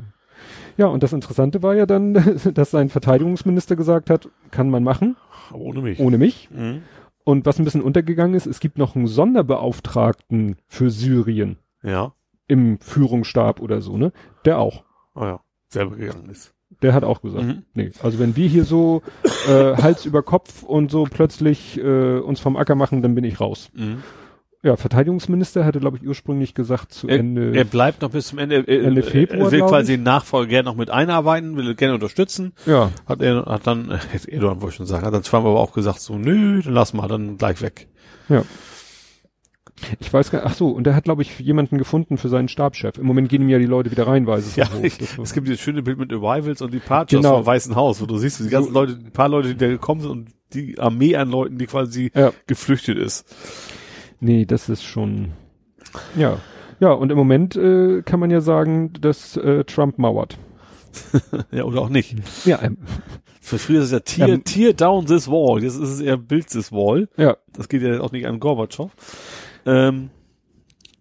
Ja, 0.77 0.87
und 0.87 1.03
das 1.03 1.13
Interessante 1.13 1.63
war 1.63 1.73
ja 1.75 1.85
dann, 1.85 2.13
dass 2.53 2.71
sein 2.71 2.89
Verteidigungsminister 2.89 3.75
gesagt 3.75 4.09
hat, 4.09 4.29
kann 4.51 4.69
man 4.69 4.83
machen, 4.83 5.15
Aber 5.49 5.59
ohne 5.59 5.81
mich. 5.81 5.99
ohne 5.99 6.17
mich. 6.17 6.49
Mhm. 6.51 6.81
Und 7.23 7.45
was 7.45 7.57
ein 7.59 7.65
bisschen 7.65 7.81
untergegangen 7.81 8.35
ist, 8.35 8.45
es 8.45 8.59
gibt 8.59 8.77
noch 8.77 8.95
einen 8.95 9.07
Sonderbeauftragten 9.07 10.57
für 10.67 10.89
Syrien 10.89 11.57
Ja. 11.83 12.13
im 12.47 12.79
Führungsstab 12.79 13.59
oder 13.61 13.81
so, 13.81 13.97
ne? 13.97 14.11
Der 14.45 14.59
auch. 14.59 14.83
Oh 15.15 15.23
ja. 15.23 15.39
Selber 15.76 15.95
gegangen 15.95 16.30
ist. 16.30 16.53
Der 16.82 16.93
hat 16.93 17.03
auch 17.03 17.21
gesagt, 17.21 17.45
Mhm. 17.45 17.63
nee, 17.76 17.91
also 18.01 18.17
wenn 18.19 18.36
wir 18.36 18.47
hier 18.47 18.63
so 18.65 19.01
äh, 19.47 19.76
Hals 19.78 20.05
über 20.05 20.23
Kopf 20.23 20.63
und 20.63 20.89
so 20.91 21.03
plötzlich 21.03 21.78
äh, 21.80 22.17
uns 22.19 22.39
vom 22.39 22.57
Acker 22.57 22.76
machen, 22.76 23.01
dann 23.01 23.13
bin 23.15 23.23
ich 23.23 23.39
raus. 23.39 23.69
Mhm. 23.73 23.97
Ja, 24.63 24.76
Verteidigungsminister 24.78 25.63
hatte, 25.63 25.80
glaube 25.80 25.97
ich, 25.97 26.07
ursprünglich 26.07 26.55
gesagt 26.55 26.91
zu 26.91 27.07
Er, 27.07 27.19
Ende. 27.19 27.55
er 27.55 27.65
bleibt 27.65 28.01
noch 28.01 28.09
bis 28.09 28.28
zum 28.30 28.39
Ende. 28.39 28.67
Er, 28.67 28.84
Ende 28.84 29.03
Februar, 29.03 29.45
Er 29.45 29.51
will 29.51 29.59
quasi 29.61 29.93
den 29.93 30.01
Nachfolger 30.03 30.49
gerne 30.49 30.65
noch 30.69 30.76
mit 30.76 30.89
einarbeiten, 30.89 31.55
will 31.55 31.76
gerne 31.76 31.93
unterstützen. 31.93 32.53
ja, 32.65 32.89
Hat 33.05 33.21
er, 33.21 33.45
hat 33.45 33.67
dann, 33.67 33.91
äh, 33.91 33.97
hätte 34.11 34.32
Erdogan 34.32 34.61
wollte 34.61 34.71
ich 34.71 34.78
schon 34.78 34.88
sagen, 34.88 35.05
hat 35.05 35.13
dann 35.13 35.21
Trump 35.21 35.45
aber 35.45 35.59
auch 35.59 35.71
gesagt 35.71 35.99
so, 36.01 36.17
nö, 36.17 36.63
dann 36.63 36.73
lass 36.73 36.93
mal, 36.95 37.07
dann 37.07 37.38
gleich 37.38 37.61
weg. 37.61 37.88
ja. 38.28 38.41
Ich 39.99 40.11
weiß 40.13 40.32
gar 40.32 40.45
ach 40.45 40.53
so, 40.53 40.69
und 40.69 40.88
er 40.88 40.95
hat, 40.95 41.03
glaube 41.03 41.21
ich, 41.21 41.38
jemanden 41.39 41.78
gefunden 41.78 42.17
für 42.17 42.30
seinen 42.30 42.47
Stabschef. 42.47 42.97
Im 42.97 43.05
Moment 43.05 43.28
gehen 43.30 43.41
ihm 43.41 43.49
ja 43.49 43.59
die 43.59 43.65
Leute 43.65 43.91
wieder 43.91 44.07
reinweise. 44.07 44.57
Ja, 44.59 44.67
ich, 44.82 44.97
es 45.21 45.34
gibt 45.34 45.47
dieses 45.47 45.59
schöne 45.59 45.84
Bild 45.84 45.97
mit 45.97 46.13
Arrivals 46.13 46.61
und 46.61 46.73
Departures 46.73 47.21
Genau. 47.23 47.38
vom 47.38 47.45
Weißen 47.45 47.76
Haus, 47.76 48.01
wo 48.01 48.05
du 48.05 48.17
siehst, 48.17 48.39
die 48.39 48.47
ganzen 48.49 48.73
Leute, 48.73 48.93
ein 48.93 49.11
paar 49.11 49.28
Leute, 49.28 49.49
die 49.49 49.57
da 49.57 49.67
gekommen 49.67 50.01
sind 50.01 50.11
und 50.11 50.30
die 50.53 50.80
Armee 50.80 51.15
an 51.17 51.30
Leuten, 51.30 51.57
die 51.57 51.65
quasi 51.65 52.09
Ja. 52.15 52.32
geflüchtet 52.47 52.97
ist. 52.97 53.26
Nee, 54.21 54.45
das 54.45 54.69
ist 54.69 54.84
schon, 54.84 55.34
ja. 56.15 56.38
Ja, 56.80 56.91
und 56.91 57.11
im 57.11 57.17
Moment 57.17 57.55
äh, 57.57 58.01
kann 58.01 58.19
man 58.21 58.32
ja 58.32 58.39
sagen, 58.41 58.93
dass 59.01 59.36
äh, 59.38 59.63
Trump 59.65 59.97
mauert. 59.97 60.38
Ja, 61.51 61.63
oder 61.65 61.82
auch 61.82 61.89
nicht. 61.89 62.15
Ja, 62.45 62.61
ähm, 62.61 62.78
Für 63.41 63.59
früher 63.59 63.80
ist 63.80 63.88
es 63.88 63.91
ja 63.91 63.99
Tear, 63.99 64.30
Ähm, 64.30 64.43
Tear 64.45 64.71
down 64.73 65.05
this 65.05 65.28
wall. 65.28 65.61
Jetzt 65.61 65.76
ist 65.76 65.89
es 65.89 65.99
eher 65.99 66.15
Build 66.17 66.47
this 66.47 66.71
wall. 66.71 67.09
ja, 67.17 67.36
Das 67.53 67.67
geht 67.67 67.82
ja 67.82 67.99
auch 67.99 68.13
nicht 68.13 68.26
an 68.26 68.39
Gorbatschow. 68.39 68.89
Ähm, 69.66 70.09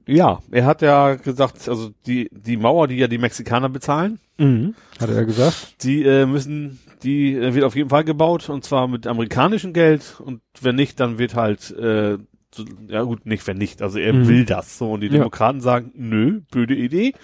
ja, 0.06 0.40
er 0.50 0.66
hat 0.66 0.82
ja 0.82 1.14
gesagt, 1.14 1.68
also 1.68 1.90
die, 2.06 2.28
die 2.30 2.56
Mauer, 2.56 2.88
die 2.88 2.96
ja 2.96 3.08
die 3.08 3.18
Mexikaner 3.18 3.68
bezahlen, 3.70 4.18
mhm. 4.38 4.74
hat 5.00 5.08
er 5.08 5.16
ja 5.16 5.22
gesagt. 5.24 5.82
die 5.82 6.02
äh, 6.04 6.26
müssen, 6.26 6.78
die 7.02 7.34
äh, 7.34 7.54
wird 7.54 7.64
auf 7.64 7.74
jeden 7.76 7.88
Fall 7.90 8.04
gebaut 8.04 8.48
und 8.50 8.64
zwar 8.64 8.86
mit 8.86 9.06
amerikanischem 9.06 9.72
Geld 9.72 10.20
und 10.22 10.40
wenn 10.60 10.76
nicht, 10.76 11.00
dann 11.00 11.18
wird 11.18 11.34
halt, 11.34 11.70
äh, 11.70 12.18
so, 12.54 12.64
ja 12.88 13.02
gut, 13.02 13.24
nicht 13.26 13.46
wenn 13.46 13.56
nicht, 13.56 13.80
also 13.82 13.98
er 13.98 14.12
Mhm. 14.12 14.28
will 14.28 14.44
das 14.44 14.76
so 14.78 14.92
und 14.92 15.00
die 15.00 15.06
Ja. 15.06 15.14
Demokraten 15.14 15.60
sagen, 15.60 15.90
nö, 15.94 16.40
blöde 16.50 16.74
Idee 16.74 17.14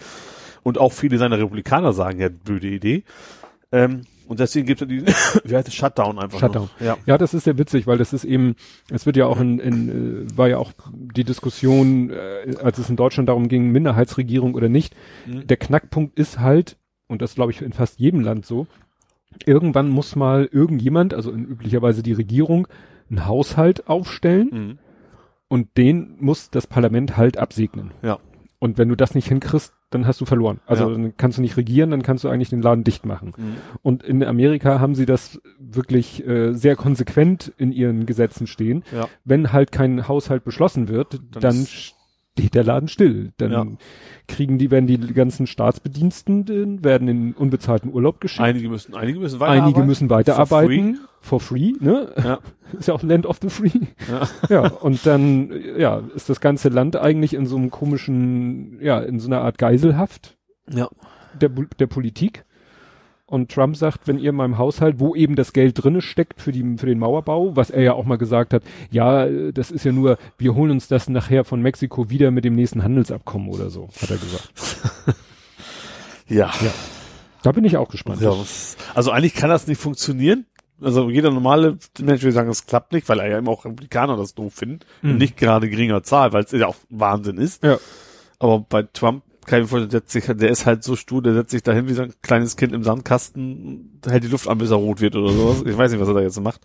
und 0.63 0.79
auch 0.79 0.93
viele 0.93 1.19
seiner 1.19 1.39
Republikaner 1.39 1.93
sagen 1.93 2.19
ja, 2.21 2.29
blöde 2.31 2.69
Idee. 2.69 3.05
Ähm, 3.73 4.03
und 4.31 4.39
deswegen 4.39 4.65
gibt 4.65 4.81
es 4.81 4.87
die, 4.87 5.05
wie 5.45 5.57
heißt 5.57 5.67
es, 5.67 5.75
Shutdown 5.75 6.21
einfach. 6.21 6.39
Shutdown. 6.39 6.71
Noch. 6.79 6.87
Ja. 6.87 6.97
Ja, 7.05 7.19
das 7.19 7.35
ist 7.35 7.43
sehr 7.43 7.59
witzig, 7.59 7.89
weil 7.89 7.99
das 7.99 8.13
ist 8.13 8.23
eben, 8.25 8.55
es 8.89 9.05
wird 9.05 9.17
ja 9.17 9.27
auch 9.27 9.41
in, 9.41 9.59
in 9.59 10.29
äh, 10.29 10.39
war 10.39 10.49
ja 10.49 10.59
auch 10.59 10.71
die 10.93 11.25
Diskussion, 11.25 12.11
äh, 12.11 12.55
als 12.63 12.79
es 12.79 12.89
in 12.89 12.95
Deutschland 12.95 13.29
darum 13.29 13.49
ging, 13.49 13.73
Minderheitsregierung 13.73 14.55
oder 14.55 14.69
nicht. 14.69 14.95
Mhm. 15.27 15.49
Der 15.49 15.57
Knackpunkt 15.57 16.17
ist 16.17 16.39
halt, 16.39 16.77
und 17.09 17.23
das 17.23 17.35
glaube 17.35 17.51
ich 17.51 17.61
in 17.61 17.73
fast 17.73 17.99
jedem 17.99 18.21
Land 18.21 18.47
so, 18.47 18.69
irgendwann 19.47 19.89
muss 19.89 20.15
mal 20.15 20.49
irgendjemand, 20.53 21.13
also 21.13 21.33
in 21.33 21.45
üblicherweise 21.45 22.05
die 22.05 22.13
Regierung, 22.13 22.69
einen 23.11 23.27
Haushalt 23.27 23.89
aufstellen 23.89 24.49
Mhm. 24.53 24.79
und 25.49 25.77
den 25.77 26.15
muss 26.21 26.51
das 26.51 26.69
Parlament 26.69 27.17
halt 27.17 27.37
absegnen. 27.37 27.91
Ja. 28.03 28.21
Und 28.61 28.79
wenn 28.79 28.89
du 28.89 28.95
das 28.95 29.17
nicht 29.17 29.27
hinkriegst, 29.27 29.73
dann 29.91 30.07
hast 30.07 30.21
du 30.21 30.25
verloren. 30.25 30.61
Also 30.67 30.89
Ja. 30.89 30.93
dann 30.97 31.17
kannst 31.17 31.39
du 31.39 31.43
nicht 31.43 31.57
regieren, 31.57 31.91
dann 31.91 32.03
kannst 32.03 32.25
du 32.25 32.29
eigentlich 32.29 32.51
den 32.51 32.63
Laden 32.63 32.85
dicht 32.85 33.05
machen. 33.05 33.33
Mhm. 33.37 33.57
Und 33.83 34.03
in 34.03 34.23
Amerika 34.25 34.81
haben 34.81 34.95
sie 34.95 35.05
das 35.07 35.41
wirklich 35.59 36.27
äh, 36.27 36.53
sehr 36.55 36.77
konsequent 36.77 37.53
in 37.59 37.73
ihren 37.73 38.07
Gesetzen 38.07 38.47
stehen. 38.47 38.85
Ja. 38.95 39.09
Wenn 39.25 39.53
halt 39.53 39.73
kein 39.73 40.07
Haushalt 40.09 40.45
beschlossen 40.45 40.89
wird, 40.89 41.21
Dann 41.33 41.43
dann, 41.43 41.67
steht 42.39 42.55
der 42.55 42.65
Laden 42.65 42.89
still. 42.89 43.33
Dann 43.37 43.53
Ja. 43.53 43.67
kriegen 44.29 44.59
die, 44.59 44.71
werden 44.71 44.87
die 44.87 44.99
ganzen 44.99 45.47
Staatsbediensteten 45.47 46.83
werden 46.85 47.09
in 47.09 47.33
unbezahlten 47.35 47.93
Urlaub 47.93 48.21
geschickt. 48.21 48.41
Einige 48.41 48.69
müssen, 48.69 48.95
einige 48.95 49.19
müssen 49.19 49.41
weiterarbeiten. 49.41 49.65
Einige 49.75 49.87
müssen 49.87 50.11
weiterarbeiten. 50.11 51.01
For 51.21 51.41
free, 51.41 51.73
ne? 51.81 52.13
Ja. 52.17 52.39
Ist 52.79 52.89
ja 52.89 52.95
auch 52.95 53.03
Land 53.03 53.27
of 53.27 53.39
the 53.43 53.51
Free. 53.51 53.71
Ja. 54.09 54.29
Ja, 54.49 54.69
und 54.71 55.05
dann, 55.05 55.53
ja, 55.77 56.03
ist 56.15 56.31
das 56.31 56.41
ganze 56.41 56.69
Land 56.69 56.95
eigentlich 56.97 57.35
in 57.35 57.45
so 57.47 57.57
einem 57.57 57.71
komischen, 57.71 58.81
ja, 58.81 59.01
in 59.01 59.19
so 59.19 59.27
einer 59.29 59.41
Art 59.43 59.59
Geiselhaft 59.59 60.39
Ja. 60.73 60.89
der, 61.41 61.49
der 61.51 61.87
Politik. 61.89 62.45
Und 63.31 63.53
Trump 63.53 63.77
sagt, 63.77 64.09
wenn 64.09 64.19
ihr 64.19 64.31
in 64.31 64.37
meinem 64.37 64.59
Haushalt, 64.59 64.99
wo 64.99 65.15
eben 65.15 65.37
das 65.37 65.53
Geld 65.53 65.83
drinne 65.83 66.03
steckt 66.03 66.43
für, 66.43 66.51
die, 66.51 66.77
für 66.77 66.87
den 66.87 66.99
Mauerbau, 66.99 67.55
was 67.55 67.71
er 67.71 67.83
ja 67.83 67.93
auch 67.93 68.05
mal 68.05 68.19
gesagt 68.19 68.53
hat, 68.53 68.65
ja, 68.91 69.25
das 69.53 69.71
ist 69.71 69.85
ja 69.85 69.93
nur, 69.93 70.19
wir 70.37 70.57
holen 70.57 70.73
uns 70.73 70.89
das 70.89 71.09
nachher 71.09 71.45
von 71.45 71.63
Mexiko 71.63 72.11
wieder 72.11 72.33
mit 72.33 72.45
dem 72.45 72.57
nächsten 72.57 72.83
Handelsabkommen 72.83 73.49
oder 73.49 73.71
so, 73.71 73.89
hat 74.03 74.11
er 74.11 74.17
gesagt. 74.19 74.53
Ja. 76.31 76.53
Da 77.43 77.51
bin 77.51 77.65
ich 77.65 77.77
auch 77.77 77.89
gespannt. 77.89 78.21
ja 78.21 78.31
was, 78.31 78.77
also 78.95 79.11
eigentlich 79.11 79.35
kann 79.35 79.51
das 79.51 79.67
nicht 79.67 79.81
funktionieren. 79.81 80.47
Also 80.81 81.11
jeder 81.11 81.33
normale 81.33 81.77
Mensch 81.99 82.23
will 82.23 82.31
sagen, 82.31 82.49
es 82.49 82.67
klappt 82.67 82.93
nicht, 82.93 83.09
weil 83.09 83.19
er 83.19 83.29
ja 83.29 83.39
eben 83.39 83.49
auch 83.49 83.65
Republikaner 83.65 84.17
das 84.17 84.35
doof 84.35 84.55
finden. 84.55 84.79
Mhm. 85.03 85.11
Und 85.11 85.19
nicht 85.19 85.37
gerade 85.37 85.69
geringer 85.69 86.05
Zahl, 86.05 86.33
weil 86.33 86.45
es 86.45 86.53
ja 86.53 86.69
auch 86.69 86.77
Wahnsinn 86.89 87.39
ist. 87.39 87.65
Ja. 87.65 87.79
Aber 88.39 88.61
bei 88.61 88.85
Trump 88.85 89.25
kann 89.51 89.59
ich 89.59 89.65
mir 89.65 89.69
vorstellen, 89.69 89.91
der, 89.91 90.03
sich, 90.07 90.25
der 90.27 90.49
ist 90.49 90.65
halt 90.65 90.83
so 90.85 90.97
stur, 90.97 91.23
der 91.23 91.35
setzt 91.35 91.51
sich 91.51 91.63
dahin 91.63 91.89
wie 91.89 91.93
so 91.93 92.03
ein 92.03 92.15
kleines 92.23 92.57
Kind 92.57 92.73
im 92.73 92.83
Sandkasten, 92.85 94.01
hält 94.09 94.25
die 94.25 94.29
Luft 94.29 94.49
an, 94.49 94.57
bis 94.59 94.71
er 94.71 94.77
rot 94.77 95.01
wird 95.03 95.17
oder 95.17 95.33
sowas. 95.33 95.63
Ich 95.67 95.77
weiß 95.77 95.91
nicht, 95.93 96.01
was 96.01 96.09
er 96.09 96.15
da 96.15 96.21
jetzt 96.21 96.41
macht. 96.41 96.61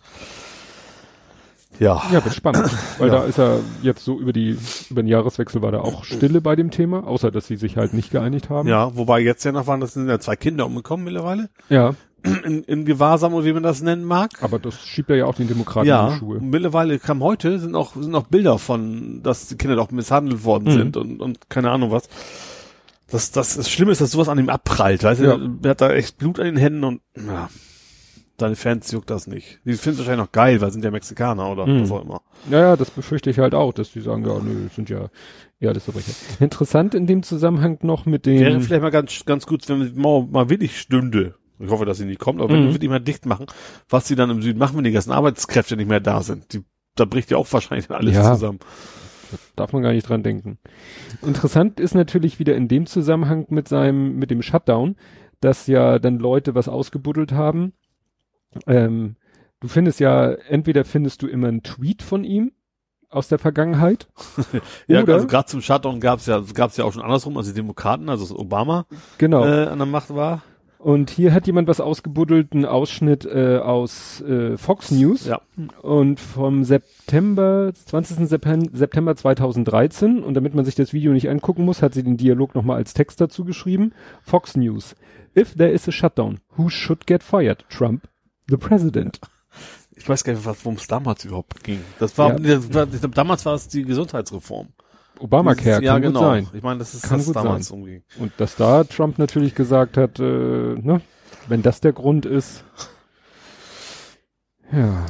Ja. 1.78 2.02
Ja, 2.10 2.24
wird 2.24 2.34
spannend, 2.34 2.70
weil 2.98 3.08
Ja. 3.08 3.16
da 3.16 3.24
ist 3.24 3.38
er 3.38 3.60
jetzt 3.82 4.02
so 4.02 4.18
über 4.18 4.32
die, 4.32 4.56
über 4.88 5.02
den 5.02 5.08
Jahreswechsel 5.08 5.60
war 5.60 5.72
da 5.72 5.80
auch 5.80 6.04
Stille 6.04 6.40
bei 6.40 6.56
dem 6.56 6.70
Thema, 6.70 7.06
außer 7.06 7.30
dass 7.30 7.46
sie 7.46 7.56
sich 7.56 7.76
halt 7.76 7.92
nicht 7.92 8.10
geeinigt 8.10 8.48
haben. 8.48 8.66
Ja, 8.66 8.96
wobei 8.96 9.20
jetzt 9.20 9.44
ja 9.44 9.52
noch 9.52 9.66
waren, 9.66 9.80
das 9.80 9.92
sind 9.92 10.08
ja 10.08 10.18
zwei 10.18 10.36
Kinder 10.36 10.64
umgekommen 10.64 11.04
mittlerweile. 11.04 11.50
Ja, 11.68 11.94
In, 12.44 12.62
in 12.64 12.86
Gewahrsam 12.86 13.34
oder 13.34 13.44
wie 13.44 13.52
man 13.52 13.62
das 13.62 13.82
nennen 13.82 14.04
mag. 14.04 14.30
aber 14.42 14.58
das 14.58 14.80
schiebt 14.80 15.10
er 15.10 15.16
ja 15.16 15.26
auch 15.26 15.34
den 15.34 15.48
Demokraten 15.48 15.86
in 15.86 15.90
Ja, 15.90 16.10
die 16.12 16.18
Schuhe. 16.18 16.40
mittlerweile 16.40 16.98
kam 16.98 17.22
heute, 17.22 17.58
sind 17.58 17.74
auch, 17.74 17.94
sind 17.94 18.14
auch 18.14 18.24
Bilder 18.26 18.58
von, 18.58 19.22
dass 19.22 19.48
die 19.48 19.56
Kinder 19.56 19.76
doch 19.76 19.90
misshandelt 19.90 20.44
worden 20.44 20.64
Mhm. 20.64 20.78
sind 20.78 20.96
und, 20.96 21.20
und 21.20 21.50
keine 21.50 21.70
Ahnung 21.70 21.90
was. 21.90 22.08
Das, 23.10 23.30
das, 23.30 23.54
das 23.56 23.70
Schlimme 23.70 23.92
ist, 23.92 24.00
dass 24.00 24.10
sowas 24.10 24.28
an 24.28 24.38
ihm 24.38 24.48
abprallt, 24.48 25.02
weißt 25.04 25.20
Ja. 25.22 25.36
du, 25.36 25.58
er 25.62 25.70
hat 25.70 25.80
da 25.80 25.92
echt 25.92 26.18
Blut 26.18 26.38
an 26.40 26.46
den 26.46 26.56
Händen 26.56 26.82
und, 26.84 27.00
ja, 27.16 27.48
seine 28.38 28.56
Fans 28.56 28.90
juckt 28.90 29.08
das 29.10 29.26
nicht. 29.26 29.60
Die 29.64 29.74
finden 29.74 29.94
es 29.94 29.98
wahrscheinlich 30.06 30.26
noch 30.26 30.32
geil, 30.32 30.60
weil 30.60 30.70
sind 30.72 30.84
ja 30.84 30.90
Mexikaner 30.90 31.48
oder 31.50 31.66
Mhm. 31.66 31.82
was 31.82 31.90
auch 31.92 32.02
immer. 32.04 32.20
Ja, 32.50 32.60
ja, 32.60 32.76
das 32.76 32.90
befürchte 32.90 33.30
ich 33.30 33.38
halt 33.38 33.54
auch, 33.54 33.72
dass 33.72 33.92
die 33.92 34.00
sagen, 34.00 34.26
ja, 34.26 34.38
nö, 34.40 34.68
sind 34.74 34.90
ja, 34.90 35.08
ja, 35.60 35.72
das 35.72 35.84
Verbrecher. 35.84 36.12
Interessant 36.40 36.94
in 36.94 37.06
dem 37.06 37.22
Zusammenhang 37.22 37.78
noch 37.82 38.04
mit 38.06 38.26
Wäre 38.26 38.50
den, 38.50 38.60
vielleicht 38.60 38.82
mal 38.82 38.90
ganz, 38.90 39.24
ganz 39.24 39.46
gut, 39.46 39.66
wenn 39.68 39.80
die 39.86 39.98
Mauer 39.98 40.26
mal 40.26 40.50
wirklich 40.50 40.78
stünde. 40.78 41.34
Ich 41.58 41.70
hoffe, 41.70 41.86
dass 41.86 41.96
sie 41.96 42.04
nicht 42.04 42.20
kommt, 42.20 42.42
aber 42.42 42.52
wenn 42.52 42.66
Mhm. 42.66 42.72
wir 42.72 42.78
die 42.78 42.88
mal 42.88 42.98
dicht 43.00 43.24
machen, 43.24 43.46
was 43.88 44.06
sie 44.08 44.16
dann 44.16 44.28
im 44.28 44.42
Süden 44.42 44.58
machen, 44.58 44.76
wenn 44.76 44.84
die 44.84 44.92
ganzen 44.92 45.12
Arbeitskräfte 45.12 45.76
nicht 45.76 45.88
mehr 45.88 46.00
da 46.00 46.22
sind. 46.22 46.52
Die, 46.52 46.62
da 46.96 47.06
bricht 47.06 47.30
ja 47.30 47.38
auch 47.38 47.50
wahrscheinlich 47.50 47.90
alles 47.90 48.14
Ja. 48.16 48.34
zusammen. 48.34 48.58
Darf 49.56 49.72
man 49.72 49.82
gar 49.82 49.92
nicht 49.92 50.08
dran 50.08 50.22
denken. 50.22 50.58
Interessant 51.22 51.80
ist 51.80 51.94
natürlich 51.94 52.38
wieder 52.38 52.54
in 52.56 52.68
dem 52.68 52.86
Zusammenhang 52.86 53.46
mit 53.50 53.68
seinem, 53.68 54.16
mit 54.16 54.30
dem 54.30 54.42
Shutdown, 54.42 54.96
dass 55.40 55.66
ja 55.66 55.98
dann 55.98 56.18
Leute 56.18 56.54
was 56.54 56.68
ausgebuddelt 56.68 57.32
haben. 57.32 57.72
Ähm, 58.66 59.16
du 59.60 59.68
findest 59.68 60.00
ja, 60.00 60.32
entweder 60.32 60.84
findest 60.84 61.22
du 61.22 61.26
immer 61.28 61.48
einen 61.48 61.62
Tweet 61.62 62.02
von 62.02 62.24
ihm 62.24 62.52
aus 63.08 63.28
der 63.28 63.38
Vergangenheit. 63.38 64.08
Ja, 64.88 65.02
Oder? 65.02 65.14
also 65.14 65.26
gerade 65.26 65.46
zum 65.46 65.60
Shutdown 65.62 66.00
gab's 66.00 66.26
ja, 66.26 66.40
gab's 66.54 66.76
ja 66.76 66.84
auch 66.84 66.92
schon 66.92 67.02
andersrum, 67.02 67.36
als 67.36 67.48
die 67.48 67.54
Demokraten, 67.54 68.08
also 68.08 68.38
Obama 68.38 68.86
Genau. 69.18 69.44
äh, 69.44 69.66
an 69.66 69.78
der 69.78 69.86
Macht 69.86 70.14
war. 70.14 70.42
Und 70.86 71.10
hier 71.10 71.34
hat 71.34 71.48
jemand 71.48 71.66
was 71.66 71.80
ausgebuddelt, 71.80 72.52
einen 72.52 72.64
Ausschnitt 72.64 73.24
äh, 73.24 73.58
aus 73.58 74.20
äh, 74.20 74.56
Fox 74.56 74.92
News. 74.92 75.26
Ja. 75.26 75.40
Und 75.82 76.20
vom 76.20 76.62
September, 76.62 77.72
20. 77.74 78.18
Septem- 78.28 78.70
September 78.72 79.16
2013, 79.16 80.22
und 80.22 80.34
damit 80.34 80.54
man 80.54 80.64
sich 80.64 80.76
das 80.76 80.92
Video 80.92 81.12
nicht 81.12 81.28
angucken 81.28 81.64
muss, 81.64 81.82
hat 81.82 81.92
sie 81.94 82.04
den 82.04 82.16
Dialog 82.16 82.54
nochmal 82.54 82.76
als 82.76 82.94
Text 82.94 83.20
dazu 83.20 83.44
geschrieben. 83.44 83.94
Fox 84.22 84.56
News. 84.56 84.94
If 85.36 85.56
there 85.56 85.72
is 85.72 85.88
a 85.88 85.90
shutdown, 85.90 86.38
who 86.56 86.68
should 86.68 87.04
get 87.08 87.24
fired? 87.24 87.64
Trump, 87.68 88.06
the 88.48 88.56
president. 88.56 89.18
Ich 89.96 90.08
weiß 90.08 90.22
gar 90.22 90.34
nicht, 90.34 90.44
worum 90.46 90.76
es 90.76 90.86
damals 90.86 91.24
überhaupt 91.24 91.64
ging. 91.64 91.80
Das 91.98 92.16
war, 92.16 92.38
Ja. 92.38 92.58
das 92.60 92.72
war 92.72 92.86
damals 92.86 93.44
war 93.44 93.54
es 93.54 93.66
die 93.66 93.82
Gesundheitsreform. 93.82 94.68
Obamacare 95.20 95.82
ja, 95.82 95.92
kann 95.94 96.02
genau. 96.02 96.20
gut 96.20 96.28
sein. 96.28 96.48
Ich 96.52 96.62
meine, 96.62 96.78
das 96.78 96.94
ist 96.94 97.02
Kann 97.02 97.18
das 97.18 97.26
gut 97.26 97.36
damals 97.36 97.70
umging. 97.70 98.02
Und 98.18 98.32
dass 98.38 98.56
da 98.56 98.84
Trump 98.84 99.18
natürlich 99.18 99.54
gesagt 99.54 99.96
hat, 99.96 100.18
äh, 100.18 100.22
ne, 100.22 101.00
wenn 101.48 101.62
das 101.62 101.80
der 101.80 101.92
Grund 101.92 102.26
ist. 102.26 102.64
Ja. 104.72 105.06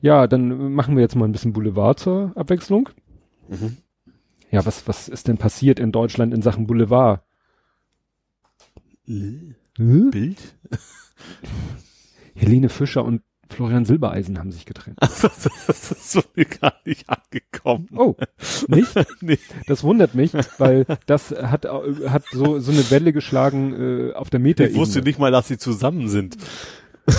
Ja, 0.00 0.26
dann 0.26 0.72
machen 0.72 0.96
wir 0.96 1.02
jetzt 1.02 1.16
mal 1.16 1.24
ein 1.24 1.32
bisschen 1.32 1.52
Boulevard 1.52 1.98
zur 1.98 2.32
Abwechslung. 2.34 2.90
Mhm. 3.48 3.78
Ja, 4.50 4.64
was, 4.64 4.86
was 4.86 5.08
ist 5.08 5.28
denn 5.28 5.38
passiert 5.38 5.80
in 5.80 5.92
Deutschland 5.92 6.32
in 6.32 6.42
Sachen 6.42 6.66
Boulevard? 6.66 7.22
Hm? 9.06 9.56
Bild? 9.76 10.56
Helene 12.34 12.68
Fischer 12.68 13.04
und 13.04 13.22
Florian 13.54 13.84
Silbereisen 13.84 14.38
haben 14.38 14.52
sich 14.52 14.66
getrennt. 14.66 14.98
das, 15.00 15.20
das 15.66 15.90
ist 15.92 16.12
so 16.12 16.22
mir 16.34 16.44
gar 16.46 16.74
nicht 16.84 17.06
angekommen. 17.08 17.88
Oh, 17.96 18.14
nicht? 18.68 18.88
Nee. 19.20 19.38
Das 19.66 19.82
wundert 19.84 20.14
mich, 20.14 20.32
weil 20.58 20.86
das 21.06 21.30
hat, 21.30 21.64
äh, 21.64 21.70
hat 22.08 22.24
so, 22.32 22.58
so 22.60 22.72
eine 22.72 22.90
Welle 22.90 23.12
geschlagen 23.12 24.10
äh, 24.10 24.12
auf 24.14 24.30
der 24.30 24.40
Meta. 24.40 24.64
Ich 24.64 24.74
wusste 24.74 25.02
nicht 25.02 25.18
mal, 25.18 25.30
dass 25.30 25.48
sie 25.48 25.58
zusammen 25.58 26.08
sind. 26.08 26.36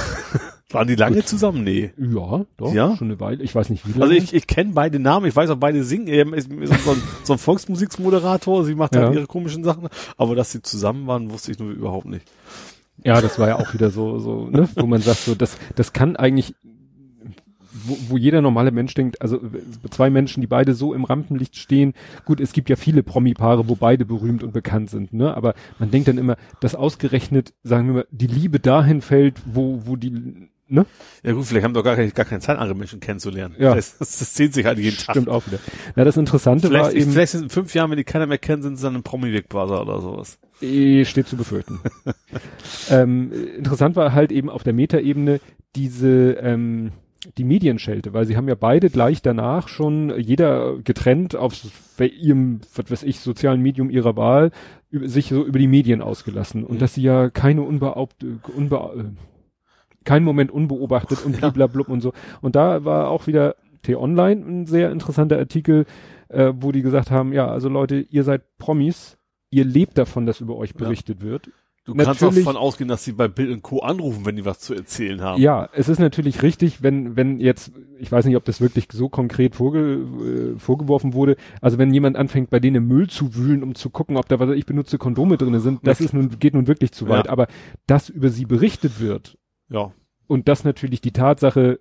Waren 0.71 0.87
die 0.87 0.95
lange 0.95 1.23
zusammen? 1.23 1.63
Nee. 1.63 1.91
Ja, 1.97 2.45
doch, 2.57 2.73
Ja? 2.73 2.95
schon 2.97 3.07
eine 3.07 3.19
Weile. 3.19 3.43
Ich 3.43 3.53
weiß 3.55 3.69
nicht 3.69 3.87
wie 3.87 3.91
lange. 3.91 4.03
Also 4.03 4.15
ich, 4.15 4.33
ich 4.33 4.47
kenne 4.47 4.73
beide 4.73 4.99
Namen, 4.99 5.25
ich 5.27 5.35
weiß 5.35 5.49
auch 5.51 5.55
beide 5.57 5.83
singen. 5.83 6.07
Er 6.07 6.25
ist 6.33 6.51
ist 6.51 6.83
so 6.83 6.91
ein, 6.91 7.01
so 7.23 7.33
ein 7.33 7.39
Volksmusiksmoderator, 7.39 8.65
sie 8.65 8.75
macht 8.75 8.95
Ja. 8.95 9.03
halt 9.03 9.15
ihre 9.15 9.27
komischen 9.27 9.63
Sachen. 9.63 9.87
Aber 10.17 10.35
dass 10.35 10.51
sie 10.51 10.61
zusammen 10.61 11.07
waren, 11.07 11.31
wusste 11.31 11.51
ich 11.51 11.59
nur 11.59 11.71
überhaupt 11.71 12.07
nicht. 12.07 12.25
Ja, 13.03 13.21
das 13.21 13.37
war 13.39 13.47
ja 13.47 13.55
auch 13.57 13.73
wieder 13.73 13.89
so, 13.89 14.19
so, 14.19 14.47
ne, 14.49 14.67
wo 14.75 14.87
man 14.87 15.01
sagt, 15.01 15.19
so, 15.19 15.35
das, 15.35 15.57
das 15.75 15.93
kann 15.93 16.15
eigentlich, 16.15 16.55
wo, 17.71 17.97
wo 18.09 18.17
jeder 18.17 18.41
normale 18.41 18.71
Mensch 18.71 18.93
denkt, 18.93 19.21
also 19.21 19.39
zwei 19.91 20.09
Menschen, 20.09 20.41
die 20.41 20.47
beide 20.47 20.73
so 20.73 20.93
im 20.93 21.03
Rampenlicht 21.03 21.57
stehen, 21.57 21.93
gut, 22.23 22.39
es 22.39 22.53
gibt 22.53 22.69
ja 22.69 22.75
viele 22.75 23.03
Promi-Paare, 23.03 23.67
wo 23.67 23.75
beide 23.75 24.05
berühmt 24.05 24.43
und 24.43 24.53
bekannt 24.53 24.89
sind, 24.89 25.13
ne, 25.13 25.35
aber 25.35 25.53
man 25.77 25.91
denkt 25.91 26.07
dann 26.07 26.17
immer, 26.17 26.37
dass 26.61 26.73
ausgerechnet, 26.73 27.53
sagen 27.63 27.87
wir 27.87 27.93
mal, 27.93 28.07
die 28.11 28.27
Liebe 28.27 28.59
dahin 28.59 29.01
fällt, 29.01 29.41
wo, 29.45 29.81
wo 29.85 29.97
die, 29.97 30.49
ne, 30.67 30.85
Ja 31.23 31.33
gut, 31.33 31.45
vielleicht 31.45 31.63
haben 31.65 31.73
doch 31.73 31.83
gar, 31.83 31.95
keine- 31.95 32.11
gar 32.11 32.25
keine 32.25 32.41
Zeit, 32.41 32.57
andere 32.57 32.75
Menschen 32.77 32.99
kennenzulernen. 32.99 33.55
Ja. 33.57 33.75
Das, 33.75 33.97
das, 33.97 34.17
das 34.19 34.33
zählt 34.33 34.53
sich 34.53 34.65
halt 34.65 34.79
jeden 34.79 34.97
Tag. 34.97 35.15
stimmt 35.15 35.29
auch 35.29 35.45
wieder. 35.47 35.59
Na, 35.95 36.03
das 36.03 36.17
Interessante 36.17 36.67
Vielleicht, 36.67 36.85
war 36.85 36.93
eben, 36.93 37.11
vielleicht 37.11 37.31
sind 37.33 37.43
in 37.43 37.49
fünf 37.49 37.73
Jahren, 37.73 37.89
wenn 37.91 37.97
die 37.97 38.03
keiner 38.03 38.25
mehr 38.27 38.37
kennen, 38.37 38.61
sind 38.63 38.77
sie 38.77 38.83
dann 38.83 38.95
im 38.95 39.03
Promi-Big 39.03 39.49
Brother 39.49 39.81
oder 39.81 40.01
sowas. 40.01 40.39
Eh, 40.61 41.03
steht 41.05 41.27
zu 41.27 41.35
befürchten. 41.37 41.79
ähm, 42.89 43.31
interessant 43.57 43.95
war 43.95 44.13
halt 44.13 44.31
eben 44.31 44.49
auf 44.49 44.63
der 44.63 44.73
Metaebene 44.73 45.39
diese 45.75 46.33
ähm, 46.41 46.91
die 47.39 47.43
Medienschelte, 47.43 48.13
weil 48.13 48.25
sie 48.27 48.37
haben 48.37 48.47
ja 48.47 48.53
beide 48.53 48.91
gleich 48.91 49.23
danach 49.23 49.67
schon 49.67 50.13
jeder 50.19 50.77
getrennt 50.77 51.35
auf 51.35 51.55
ihrem, 51.99 52.61
was 52.75 52.91
weiß 52.91 53.03
ich, 53.03 53.19
sozialen 53.19 53.61
Medium 53.61 53.89
ihrer 53.89 54.15
Wahl 54.15 54.51
sich 54.91 55.29
so 55.29 55.43
über 55.43 55.57
die 55.57 55.67
Medien 55.67 56.01
ausgelassen 56.03 56.63
und 56.63 56.75
Mhm. 56.75 56.79
dass 56.79 56.93
sie 56.93 57.01
ja 57.01 57.29
keine 57.31 57.63
unbeaubt, 57.63 58.23
unbe, 58.55 59.13
keinen 60.05 60.23
Moment 60.23 60.51
unbeobachtet 60.51 61.25
und 61.25 61.37
bliblablub 61.41 61.89
und 61.89 62.01
so. 62.01 62.13
Und 62.41 62.55
da 62.55 62.85
war 62.85 63.09
auch 63.09 63.27
wieder 63.27 63.55
T-Online 63.83 64.41
ein 64.45 64.65
sehr 64.65 64.91
interessanter 64.91 65.37
Artikel, 65.37 65.85
äh, 66.29 66.53
wo 66.55 66.71
die 66.71 66.81
gesagt 66.81 67.11
haben, 67.11 67.33
ja, 67.33 67.47
also 67.47 67.69
Leute, 67.69 67.97
ihr 68.09 68.23
seid 68.23 68.43
Promis, 68.57 69.17
ihr 69.51 69.65
lebt 69.65 69.97
davon, 69.97 70.25
dass 70.25 70.41
über 70.41 70.55
euch 70.55 70.71
Ja. 70.71 70.77
berichtet 70.85 71.21
wird. 71.21 71.49
Du 71.85 71.93
kannst 71.93 72.09
auch 72.23 72.29
Natürlich- 72.29 72.45
davon 72.45 72.59
ausgehen, 72.59 72.87
dass 72.87 73.03
sie 73.03 73.11
bei 73.11 73.27
Bild 73.27 73.51
und 73.51 73.61
Co. 73.61 73.81
anrufen, 73.81 74.25
wenn 74.25 74.35
die 74.35 74.43
was 74.43 74.59
zu 74.59 74.73
erzählen 74.73 75.21
haben. 75.21 75.39
Ja, 75.39 75.69
es 75.71 75.87
ist 75.87 75.99
natürlich 75.99 76.41
richtig, 76.41 76.81
wenn, 76.81 77.15
wenn 77.15 77.39
jetzt, 77.39 77.73
ich 77.99 78.11
weiß 78.11 78.25
nicht, 78.25 78.35
ob 78.37 78.43
das 78.43 78.59
wirklich 78.59 78.87
so 78.91 79.07
konkret 79.07 79.53
vorge, 79.53 79.99
äh, 80.55 80.59
vorgeworfen 80.59 81.13
wurde, 81.13 81.35
also 81.61 81.77
wenn 81.77 81.93
jemand 81.93 82.17
anfängt, 82.17 82.49
bei 82.49 82.59
denen 82.59 82.77
im 82.77 82.87
Müll 82.87 83.07
zu 83.07 83.35
wühlen, 83.35 83.61
um 83.61 83.75
zu 83.75 83.91
gucken, 83.91 84.17
ob 84.17 84.27
da 84.27 84.39
was 84.39 84.49
ich 84.55 84.65
benutze 84.65 84.97
Kondome 84.97 85.37
drinne 85.37 85.59
sind, 85.59 85.81
das 85.83 86.01
ist 86.01 86.11
nun, 86.15 86.39
geht 86.39 86.55
nun 86.55 86.65
wirklich 86.65 86.91
zu 86.91 87.07
weit. 87.07 87.25
Ja. 87.25 87.31
Aber 87.31 87.45
dass 87.85 88.09
über 88.09 88.29
sie 88.29 88.45
berichtet 88.45 88.99
wird 88.99 89.37
Ja. 89.69 89.91
und 90.27 90.47
dass 90.47 90.63
natürlich 90.63 91.01
die 91.01 91.11
Tatsache, 91.11 91.79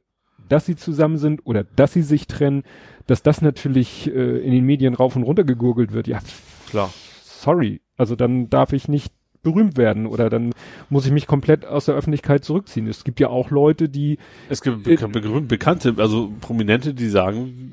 dass 0.49 0.67
sie 0.67 0.77
zusammen 0.77 1.17
sind 1.17 1.47
oder 1.47 1.65
dass 1.65 1.93
sie 1.93 2.03
sich 2.03 2.27
trennen, 2.27 2.65
dass 3.07 3.23
das 3.23 3.43
natürlich 3.43 4.07
äh, 4.09 4.39
in 4.39 4.53
den 4.53 4.65
Medien 4.65 4.95
rauf 4.95 5.17
und 5.17 5.23
runter 5.23 5.45
gegurgelt 5.45 5.93
wird, 5.93 6.07
ja, 6.07 6.21
Klar. 6.71 6.91
sorry, 7.23 7.81
also 7.97 8.17
dann 8.17 8.51
darf 8.51 8.73
ich 8.73 8.89
nicht 8.89 9.13
berühmt 9.45 9.77
werden 9.77 10.07
oder 10.07 10.29
dann 10.29 10.53
muss 10.91 11.07
ich 11.07 11.13
mich 11.13 11.29
komplett 11.29 11.65
aus 11.65 11.85
der 11.85 11.95
Öffentlichkeit 11.95 12.45
zurückziehen. 12.45 12.89
Es 12.89 13.05
gibt 13.05 13.21
ja 13.21 13.29
auch 13.29 13.51
Leute, 13.51 13.89
die 13.89 14.19
Es 14.49 14.61
gibt 14.63 14.85
Äh, 14.89 14.97
Be 14.97 15.21
Be 15.21 15.41
Bekannte, 15.43 15.95
also 15.99 16.33
Prominente, 16.41 16.93
die 16.95 17.09
sagen, 17.09 17.71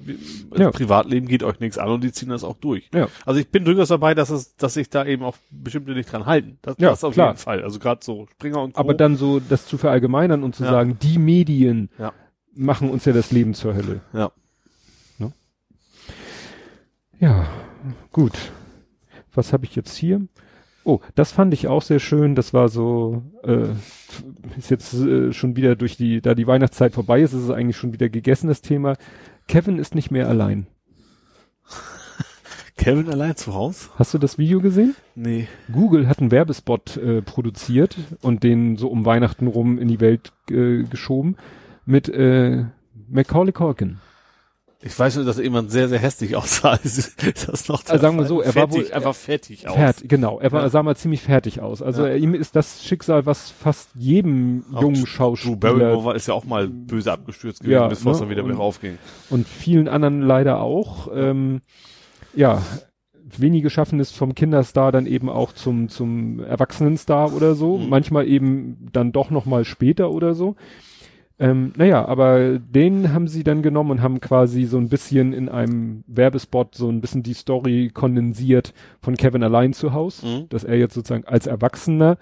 das 0.51 0.59
Ja. 0.59 0.69
Privatleben 0.71 1.27
geht 1.27 1.41
euch 1.41 1.59
nichts 1.59 1.79
an 1.79 1.89
und 1.89 2.03
die 2.03 2.11
ziehen 2.11 2.29
das 2.29 2.43
auch 2.43 2.57
durch. 2.57 2.89
Ja. 2.93 3.07
Also 3.25 3.39
ich 3.39 3.47
bin 3.49 3.65
durchaus 3.65 3.87
dabei, 3.87 4.13
dass 4.13 4.29
es, 4.29 4.55
dass 4.57 4.75
sich 4.75 4.89
da 4.89 5.03
eben 5.05 5.23
auch 5.23 5.37
bestimmte 5.49 5.93
nicht 5.93 6.11
dran 6.11 6.27
halten. 6.27 6.59
Das, 6.61 6.75
Ja, 6.77 6.91
das 6.91 7.03
auf 7.03 7.13
klar. 7.15 7.29
jeden 7.29 7.39
Fall. 7.39 7.63
Also 7.63 7.79
gerade 7.79 8.01
so 8.03 8.27
Springer 8.33 8.61
und 8.61 8.73
Co. 8.75 8.79
aber 8.79 8.93
dann 8.93 9.15
so 9.15 9.39
das 9.39 9.65
zu 9.65 9.77
verallgemeinern 9.79 10.43
und 10.43 10.53
zu 10.55 10.63
Ja. 10.63 10.71
sagen, 10.71 10.97
die 11.01 11.17
Medien 11.17 11.89
Ja. 11.97 12.13
machen 12.53 12.89
uns 12.91 13.05
ja 13.05 13.13
das 13.13 13.31
Leben 13.31 13.53
zur 13.55 13.73
Hölle. 13.73 14.01
Ja. 14.13 14.31
Ja, 17.19 17.45
gut. 18.11 18.33
Was 19.33 19.53
habe 19.53 19.65
ich 19.65 19.75
jetzt 19.75 19.95
hier? 19.95 20.21
Oh, 20.83 20.99
das 21.15 21.31
fand 21.31 21.53
ich 21.53 21.67
auch 21.67 21.81
sehr 21.81 21.99
schön. 21.99 22.35
Das 22.35 22.53
war 22.53 22.69
so, 22.69 23.21
äh, 23.43 23.69
ist 24.57 24.71
jetzt 24.71 24.93
äh, 24.93 25.31
schon 25.31 25.55
wieder 25.55 25.75
durch 25.75 25.95
die, 25.95 26.21
da 26.21 26.33
die 26.33 26.47
Weihnachtszeit 26.47 26.93
vorbei 26.93 27.21
ist, 27.21 27.33
ist 27.33 27.43
es 27.43 27.49
eigentlich 27.51 27.77
schon 27.77 27.93
wieder 27.93 28.09
gegessen, 28.09 28.47
das 28.47 28.61
Thema. 28.61 28.95
Kevin 29.47 29.77
ist 29.77 29.95
nicht 29.95 30.11
mehr 30.11 30.27
allein. 30.27 30.67
Kevin 32.77 33.09
allein 33.09 33.35
zu 33.35 33.53
Hause? 33.53 33.89
Hast 33.95 34.13
du 34.13 34.17
das 34.17 34.39
Video 34.39 34.59
gesehen? 34.59 34.95
Nee. 35.13 35.47
Google 35.71 36.07
hat 36.07 36.19
einen 36.19 36.31
Werbespot 36.31 36.97
äh, 36.97 37.21
produziert 37.21 37.95
und 38.21 38.43
den 38.43 38.77
so 38.77 38.87
um 38.89 39.05
Weihnachten 39.05 39.45
rum 39.45 39.77
in 39.77 39.87
die 39.87 39.99
Welt 39.99 40.33
äh, 40.49 40.83
geschoben 40.83 41.35
mit 41.85 42.09
äh, 42.09 42.65
Macaulay 43.07 43.51
Culkin. 43.51 43.99
Ich 44.83 44.97
weiß 44.97 45.17
nur, 45.17 45.25
dass 45.25 45.37
jemand 45.37 45.69
sehr, 45.69 45.87
sehr 45.89 45.99
hässlich 45.99 46.35
aussah. 46.35 46.73
Ist 46.83 47.15
das 47.47 47.67
noch 47.69 47.83
Also 47.87 48.01
sagen 48.01 48.17
wir 48.17 48.25
so, 48.25 48.41
er 48.41 48.47
war 48.47 48.67
fertig, 48.67 48.87
wohl- 48.89 48.93
einfach 48.93 49.13
fertig 49.15 49.67
aus. 49.67 49.75
Fert, 49.75 50.09
genau, 50.09 50.39
er 50.39 50.51
war, 50.51 50.63
Ja. 50.63 50.69
sah 50.69 50.81
mal 50.81 50.95
ziemlich 50.95 51.21
fertig 51.21 51.61
aus. 51.61 51.81
Also 51.83 52.07
Ja. 52.07 52.15
ihm 52.15 52.33
ist 52.33 52.55
das 52.55 52.83
Schicksal, 52.83 53.25
was 53.27 53.51
fast 53.51 53.89
jedem 53.95 54.63
Auch 54.73 54.81
jungen 54.81 54.95
Drew 55.01 55.05
Schauspieler 55.05 55.55
Barrymore 55.57 56.03
war, 56.05 56.15
ist 56.15 56.27
ja 56.27 56.33
auch 56.33 56.45
mal 56.45 56.67
böse 56.67 57.11
abgestürzt 57.11 57.59
gewesen, 57.61 57.73
Ja, 57.73 57.87
bevor 57.87 58.13
es 58.13 58.17
ne, 58.19 58.25
dann 58.25 58.29
wieder 58.31 58.45
wieder 58.45 58.55
raufging. 58.55 58.97
und 59.29 59.47
vielen 59.47 59.87
anderen 59.87 60.21
leider 60.23 60.61
auch. 60.61 61.09
Ähm, 61.13 61.61
ja, 62.33 62.61
wenige 63.37 63.69
schaffen 63.69 63.99
es 63.99 64.11
vom 64.11 64.33
Kinderstar 64.35 64.91
dann 64.91 65.05
eben 65.05 65.29
auch 65.29 65.53
zum 65.53 65.89
zum 65.89 66.39
Erwachsenenstar 66.43 67.33
oder 67.33 67.53
so. 67.55 67.77
Mhm. 67.77 67.87
Manchmal 67.89 68.27
eben 68.27 68.89
dann 68.91 69.11
doch 69.11 69.29
noch 69.29 69.45
mal 69.45 69.63
später 69.63 70.09
oder 70.11 70.33
so. 70.33 70.55
Ähm, 71.39 71.73
naja, 71.75 72.05
aber 72.05 72.59
den 72.59 73.13
haben 73.13 73.27
sie 73.27 73.43
dann 73.43 73.63
genommen 73.63 73.89
und 73.91 74.01
haben 74.03 74.19
quasi 74.21 74.65
so 74.65 74.77
ein 74.77 74.89
bisschen 74.89 75.33
in 75.33 75.49
einem 75.49 76.03
Werbespot 76.07 76.75
so 76.75 76.87
ein 76.89 77.01
bisschen 77.01 77.23
die 77.23 77.33
Story 77.33 77.89
kondensiert 77.93 78.73
von 79.01 79.17
Kevin 79.17 79.41
allein 79.43 79.73
zu 79.73 79.91
Haus, 79.93 80.21
Mhm. 80.23 80.49
dass 80.49 80.63
er 80.63 80.77
jetzt 80.77 80.93
sozusagen 80.93 81.25
als 81.25 81.47
Erwachsener 81.47 82.17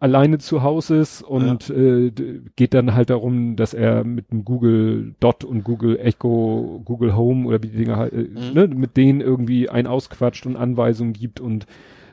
alleine 0.00 0.38
zu 0.38 0.62
Hause 0.62 0.96
ist 0.96 1.22
und 1.22 1.70
äh, 1.70 2.10
d- 2.10 2.40
geht 2.56 2.74
dann 2.74 2.94
halt 2.94 3.10
darum, 3.10 3.56
dass 3.56 3.74
er 3.74 4.02
mit 4.04 4.30
dem 4.32 4.44
Google 4.44 5.14
Dot 5.20 5.44
und 5.44 5.62
Google 5.62 5.98
Echo, 5.98 6.80
Google 6.84 7.14
Home 7.16 7.46
oder 7.46 7.62
wie 7.62 7.68
die 7.68 7.76
Dinger 7.76 7.96
halt, 7.96 8.12
äh, 8.12 8.16
Mhm. 8.28 8.54
ne, 8.54 8.66
mit 8.68 8.96
denen 8.96 9.20
irgendwie 9.20 9.68
ein 9.68 9.86
ausquatscht 9.86 10.46
und 10.46 10.56
Anweisungen 10.56 11.12
gibt 11.12 11.38
und 11.40 11.66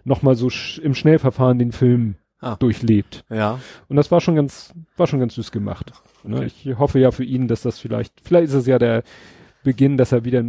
nochmal 0.03 0.35
so 0.35 0.49
sch 0.49 0.79
im 0.79 0.93
Schnellverfahren 0.93 1.59
den 1.59 1.71
Film 1.71 2.15
Ah. 2.41 2.55
durchlebt. 2.55 3.23
Ja. 3.29 3.59
Und 3.87 3.95
das 3.97 4.09
war 4.11 4.19
schon 4.19 4.35
ganz, 4.35 4.73
war 4.97 5.05
schon 5.07 5.19
ganz 5.19 5.35
süß 5.35 5.51
gemacht. 5.51 5.93
Ne? 6.23 6.37
Okay. 6.37 6.45
Ich 6.47 6.77
hoffe 6.79 6.99
ja 6.99 7.11
für 7.11 7.23
ihn, 7.23 7.47
dass 7.47 7.61
das 7.61 7.77
vielleicht, 7.79 8.13
vielleicht 8.23 8.47
ist 8.49 8.55
es 8.55 8.65
ja 8.67 8.79
der 8.79 9.03
Beginn, 9.63 9.95
dass 9.97 10.11
er 10.11 10.25
wieder 10.25 10.43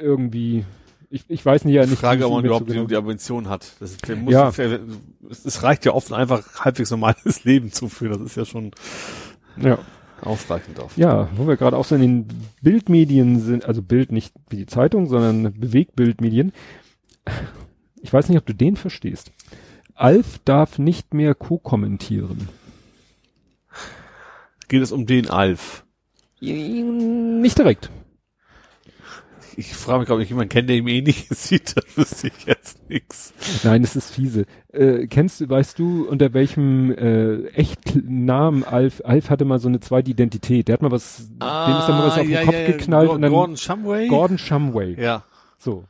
irgendwie, 0.00 0.64
ich, 1.10 1.24
ich 1.28 1.44
weiß 1.44 1.64
nicht 1.64 1.74
ja 1.74 1.82
Ich 1.82 1.90
nicht. 1.90 1.98
frage, 1.98 2.24
ob 2.26 2.32
man 2.34 2.44
überhaupt 2.44 2.68
die, 2.68 2.74
genau- 2.74 2.86
die 2.86 2.94
Ambition 2.96 3.48
hat. 3.48 3.72
Das 3.80 3.96
der 3.96 4.14
muss, 4.16 4.32
Ja. 4.32 4.50
der, 4.52 4.78
es, 5.28 5.44
es 5.44 5.62
reicht 5.64 5.84
ja 5.84 5.92
oft 5.94 6.12
einfach 6.12 6.60
halbwegs 6.60 6.90
normales 6.92 7.42
Leben 7.44 7.72
zu 7.72 7.88
führen. 7.88 8.20
Das 8.22 8.30
ist 8.30 8.36
ja 8.36 8.44
schon 8.44 8.70
ja. 9.60 9.78
ausreichend 10.20 10.78
oft. 10.78 10.96
Ja, 10.96 11.28
wo 11.34 11.48
wir 11.48 11.56
gerade 11.56 11.76
auch 11.76 11.84
so 11.84 11.96
in 11.96 12.00
den 12.02 12.28
Bildmedien 12.62 13.40
sind, 13.40 13.64
also 13.66 13.82
Bild 13.82 14.12
nicht 14.12 14.32
wie 14.48 14.56
die 14.58 14.66
Zeitung, 14.66 15.06
sondern 15.08 15.52
Bewegbildmedien. 15.58 16.52
Ich 18.00 18.12
weiß 18.12 18.28
nicht, 18.28 18.38
ob 18.38 18.46
du 18.46 18.54
den 18.54 18.76
verstehst. 18.76 19.32
Alf 19.94 20.40
darf 20.44 20.78
nicht 20.78 21.14
mehr 21.14 21.34
co-kommentieren. 21.34 22.48
Geht 24.68 24.82
es 24.82 24.92
um 24.92 25.06
den 25.06 25.28
Alf? 25.28 25.84
Nicht 26.40 27.58
direkt. 27.58 27.90
Ich 29.56 29.74
frage 29.74 30.00
mich, 30.00 30.10
ob 30.10 30.20
ich 30.20 30.30
jemanden 30.30 30.48
kenne, 30.48 30.68
der 30.68 30.76
ihm 30.76 30.88
ähnlich 30.88 31.26
sieht. 31.30 31.76
Das 31.76 31.96
wüsste 31.96 32.28
ich 32.28 32.46
jetzt 32.46 32.88
nix. 32.88 33.34
Nein, 33.64 33.84
es 33.84 33.96
ist 33.96 34.10
fiese. 34.10 34.46
Äh, 34.72 35.06
kennst 35.08 35.40
du, 35.40 35.48
weißt 35.48 35.78
du, 35.78 36.08
unter 36.08 36.32
welchem 36.32 36.90
äh, 36.90 37.48
Echtnamen 37.48 38.64
Alf, 38.64 39.02
Alf 39.04 39.30
hatte 39.30 39.44
mal 39.44 39.58
so 39.58 39.68
eine 39.68 39.80
zweite 39.80 40.10
Identität. 40.10 40.68
Der 40.68 40.74
hat 40.74 40.82
mal 40.82 40.90
was, 40.90 41.18
dem 41.18 41.26
ist 41.34 41.38
dann 41.38 41.98
mal 41.98 42.06
was 42.06 42.18
auf 42.18 42.26
den 42.26 42.44
Kopf 42.46 42.66
geknallt 42.66 43.08
Gor- 43.08 43.14
und 43.16 43.22
dann 43.22 43.32
Gordon 43.32 43.56
Shumway? 43.56 44.08
Gordon 44.08 44.38
Shumway. 44.38 45.00
Ja. 45.00 45.24
So. 45.58 45.84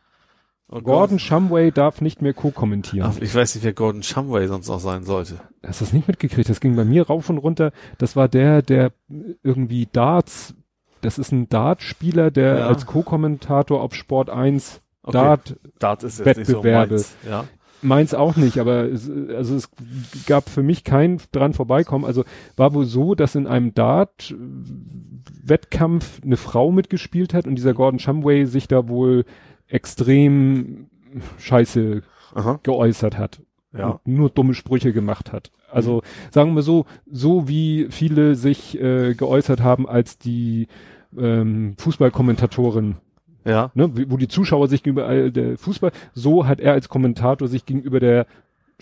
Oh 0.74 0.76
Gott. 0.76 0.84
Gordon 0.84 1.18
Shumway 1.18 1.70
darf 1.70 2.00
nicht 2.00 2.22
mehr 2.22 2.32
co-kommentieren. 2.32 3.12
Ich 3.20 3.34
weiß 3.34 3.54
nicht, 3.54 3.64
wer 3.64 3.74
Gordon 3.74 4.02
Shumway 4.02 4.46
sonst 4.48 4.68
noch 4.68 4.80
sein 4.80 5.04
sollte. 5.04 5.34
Hast 5.62 5.80
du 5.80 5.84
das 5.84 5.92
nicht 5.92 6.08
mitgekriegt? 6.08 6.48
Das 6.48 6.60
ging 6.60 6.74
bei 6.76 6.84
mir 6.86 7.06
rauf 7.06 7.28
und 7.28 7.36
runter. 7.38 7.72
Das 7.98 8.16
war 8.16 8.26
der, 8.28 8.62
der 8.62 8.92
irgendwie 9.42 9.86
Darts, 9.92 10.54
das 11.02 11.18
ist 11.18 11.30
ein 11.30 11.50
Dartspieler, 11.50 12.30
der 12.30 12.58
Ja. 12.60 12.68
als 12.68 12.86
Co-Kommentator 12.86 13.82
auf 13.82 13.94
Sport 13.94 14.30
1 14.30 14.80
Okay. 15.04 15.18
Dart, 15.18 15.56
Dart 15.80 16.04
ist 16.04 16.20
jetzt 16.24 16.38
nicht 16.38 16.46
so 16.46 16.58
Wettbewerbe. 16.58 16.94
meins. 16.94 17.16
Ja. 17.28 17.44
meins 17.82 18.14
auch 18.14 18.36
nicht, 18.36 18.58
aber 18.58 18.84
es, 18.84 19.10
also 19.10 19.56
es 19.56 19.68
gab 20.26 20.48
für 20.48 20.62
mich 20.62 20.84
kein 20.84 21.20
dran 21.32 21.54
vorbeikommen. 21.54 22.04
Also 22.04 22.22
war 22.56 22.72
wohl 22.72 22.84
so, 22.84 23.16
dass 23.16 23.34
in 23.34 23.48
einem 23.48 23.74
Dart-Wettkampf 23.74 26.20
eine 26.24 26.36
Frau 26.36 26.70
mitgespielt 26.70 27.34
hat 27.34 27.46
und 27.46 27.56
dieser 27.56 27.74
Gordon 27.74 27.98
Shumway 27.98 28.46
sich 28.46 28.68
da 28.68 28.88
wohl 28.88 29.24
extrem 29.72 30.86
scheiße 31.38 32.02
Aha. 32.34 32.60
geäußert 32.62 33.18
hat. 33.18 33.40
Ja. 33.74 34.00
und 34.04 34.06
nur 34.06 34.28
dumme 34.28 34.52
Sprüche 34.52 34.92
gemacht 34.92 35.32
hat. 35.32 35.50
Also 35.70 36.02
sagen 36.30 36.54
wir 36.54 36.60
so, 36.60 36.84
so 37.10 37.48
wie 37.48 37.86
viele 37.88 38.34
sich 38.34 38.78
äh, 38.78 39.14
geäußert 39.14 39.62
haben, 39.62 39.88
als 39.88 40.18
die 40.18 40.68
ähm, 41.16 41.74
Fußballkommentatorin, 41.78 42.96
Ja. 43.46 43.70
ne, 43.72 43.90
wo 44.10 44.18
die 44.18 44.28
Zuschauer 44.28 44.68
sich 44.68 44.82
gegenüber 44.82 45.08
äh, 45.08 45.32
der 45.32 45.56
Fußball, 45.56 45.90
so 46.12 46.46
hat 46.46 46.60
er 46.60 46.74
als 46.74 46.90
Kommentator 46.90 47.48
sich 47.48 47.64
gegenüber 47.64 47.98
der 47.98 48.26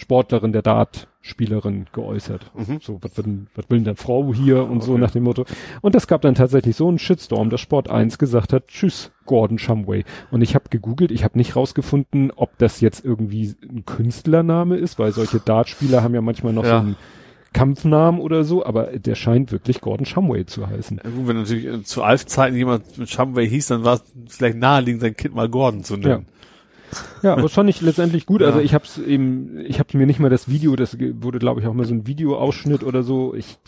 Sportlerin, 0.00 0.52
der 0.52 0.62
Dartspielerin 0.62 1.86
geäußert. 1.92 2.50
Mhm. 2.54 2.78
So, 2.80 2.98
was 3.02 3.16
will, 3.16 3.24
denn- 3.24 3.46
was 3.54 3.68
will 3.68 3.78
denn 3.78 3.84
der 3.84 3.96
Frau 3.96 4.32
hier 4.34 4.64
und 4.68 4.82
so 4.82 4.92
Okay. 4.92 5.00
nach 5.02 5.10
dem 5.10 5.24
Motto. 5.24 5.44
Und 5.82 5.94
das 5.94 6.06
gab 6.06 6.22
dann 6.22 6.34
tatsächlich 6.34 6.74
so 6.74 6.88
einen 6.88 6.98
Shitstorm, 6.98 7.50
dass 7.50 7.60
Sport 7.60 7.90
1 7.90 8.18
gesagt 8.18 8.52
hat, 8.52 8.68
tschüss, 8.68 9.12
Gordon 9.26 9.58
Shumway. 9.58 10.04
Und 10.30 10.40
ich 10.42 10.54
habe 10.54 10.64
gegoogelt, 10.70 11.10
ich 11.10 11.22
habe 11.22 11.36
nicht 11.38 11.54
rausgefunden, 11.54 12.32
ob 12.34 12.56
das 12.58 12.80
jetzt 12.80 13.04
irgendwie 13.04 13.54
ein 13.62 13.84
Künstlername 13.84 14.76
ist, 14.76 14.98
weil 14.98 15.12
solche 15.12 15.38
Dartspieler 15.38 16.02
haben 16.02 16.14
ja 16.14 16.20
manchmal 16.22 16.52
noch 16.52 16.64
Ja. 16.64 16.80
so 16.80 16.86
einen 16.86 16.96
Kampfnamen 17.52 18.20
oder 18.20 18.44
so, 18.44 18.64
aber 18.64 18.84
der 18.98 19.16
scheint 19.16 19.50
wirklich 19.52 19.80
Gordon 19.80 20.06
Shumway 20.06 20.46
zu 20.46 20.68
heißen. 20.68 21.00
Ja, 21.04 21.10
Gut, 21.10 21.26
wenn 21.28 21.36
natürlich 21.36 21.66
äh, 21.66 21.82
zu 21.82 22.02
Alf-Zeiten 22.04 22.56
jemand 22.56 22.96
mit 22.96 23.10
Shumway 23.10 23.48
hieß, 23.48 23.68
dann 23.68 23.84
war 23.84 23.94
es 23.94 24.04
vielleicht 24.28 24.56
naheliegend, 24.56 25.00
sein 25.02 25.16
Kind 25.16 25.34
mal 25.34 25.48
Gordon 25.48 25.82
zu 25.82 25.96
nennen. 25.96 26.26
Ja, 26.28 26.39
aber 27.32 27.42
das 27.42 27.52
fand 27.52 27.70
ich 27.70 27.80
letztendlich 27.80 28.26
gut. 28.26 28.40
Ja. 28.40 28.48
Also 28.48 28.60
ich 28.60 28.74
habe 28.74 28.84
es 28.84 28.98
eben, 28.98 29.58
ich 29.60 29.78
habe 29.78 29.96
mir 29.96 30.06
nicht 30.06 30.20
mal 30.20 30.30
das 30.30 30.48
Video, 30.48 30.76
das 30.76 30.98
wurde 30.98 31.38
glaube 31.38 31.60
ich 31.60 31.66
auch 31.66 31.74
mal 31.74 31.86
so 31.86 31.94
ein 31.94 32.06
Videoausschnitt 32.06 32.82
oder 32.82 33.02
so. 33.02 33.34
Ich 33.34 33.58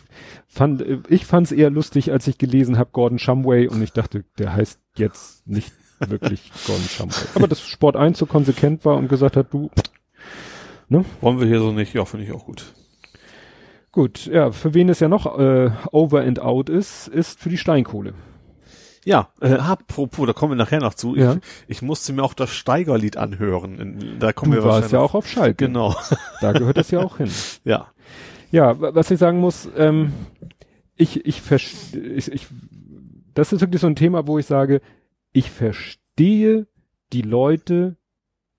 fand, 0.48 0.82
äh, 0.82 0.98
ich 1.08 1.26
fand 1.26 1.46
es 1.46 1.52
eher 1.52 1.70
lustig, 1.70 2.12
als 2.12 2.26
ich 2.26 2.38
gelesen 2.38 2.78
habe 2.78 2.90
Gordon 2.92 3.18
Shumway 3.18 3.68
und 3.68 3.82
ich 3.82 3.92
dachte, 3.92 4.24
der 4.38 4.54
heißt 4.54 4.80
jetzt 4.96 5.46
nicht 5.46 5.72
wirklich 6.00 6.50
Gordon 6.66 6.84
Shumway. 6.84 7.26
Aber 7.34 7.48
dass 7.48 7.60
Sport 7.60 7.96
1 7.96 8.18
so 8.18 8.26
konsequent 8.26 8.84
war 8.84 8.96
und 8.96 9.08
gesagt 9.08 9.36
hat, 9.36 9.52
du, 9.52 9.70
Wollen 11.20 11.40
wir 11.40 11.46
hier 11.46 11.60
so 11.60 11.72
nicht? 11.72 11.94
Ja, 11.94 12.04
finde 12.04 12.26
ich 12.26 12.32
auch 12.32 12.44
gut. 12.44 12.74
gut, 13.92 14.26
ja, 14.26 14.52
für 14.52 14.74
wen 14.74 14.88
es 14.88 15.00
ja 15.00 15.08
noch 15.08 15.38
äh, 15.38 15.70
over 15.90 16.20
and 16.20 16.40
out 16.40 16.68
ist, 16.68 17.08
ist 17.08 17.40
für 17.40 17.48
die 17.48 17.56
Steinkohle. 17.56 18.14
Ja, 19.04 19.30
äh, 19.40 19.54
apropos, 19.54 20.26
da 20.26 20.32
kommen 20.32 20.52
wir 20.52 20.56
nachher 20.56 20.80
noch 20.80 20.94
zu. 20.94 21.16
Ja. 21.16 21.34
Ich, 21.34 21.40
ich 21.78 21.82
musste 21.82 22.12
mir 22.12 22.22
auch 22.22 22.34
das 22.34 22.50
Steigerlied 22.54 23.16
anhören. 23.16 24.16
Da 24.20 24.32
kommen 24.32 24.52
Du 24.52 24.58
wir 24.58 24.64
warst 24.64 24.74
wahrscheinlich 24.74 24.92
ja 24.92 25.00
auch 25.00 25.14
auf 25.14 25.28
Schalke. 25.28 25.66
Genau, 25.66 25.94
Da 26.40 26.52
gehört 26.52 26.78
es 26.78 26.90
ja 26.92 27.00
auch 27.00 27.16
hin. 27.16 27.30
ja. 27.64 27.88
Ja, 28.52 28.80
wa- 28.80 28.94
was 28.94 29.10
ich 29.10 29.18
sagen 29.18 29.38
muss, 29.40 29.68
ähm, 29.76 30.12
ich, 30.94 31.24
ich, 31.26 31.42
ich, 31.50 32.32
ich, 32.32 32.46
das 33.34 33.52
ist 33.52 33.60
wirklich 33.60 33.80
so 33.80 33.86
ein 33.88 33.96
Thema, 33.96 34.26
wo 34.26 34.38
ich 34.38 34.46
sage, 34.46 34.80
ich 35.32 35.50
verstehe 35.50 36.66
die 37.12 37.22
Leute, 37.22 37.96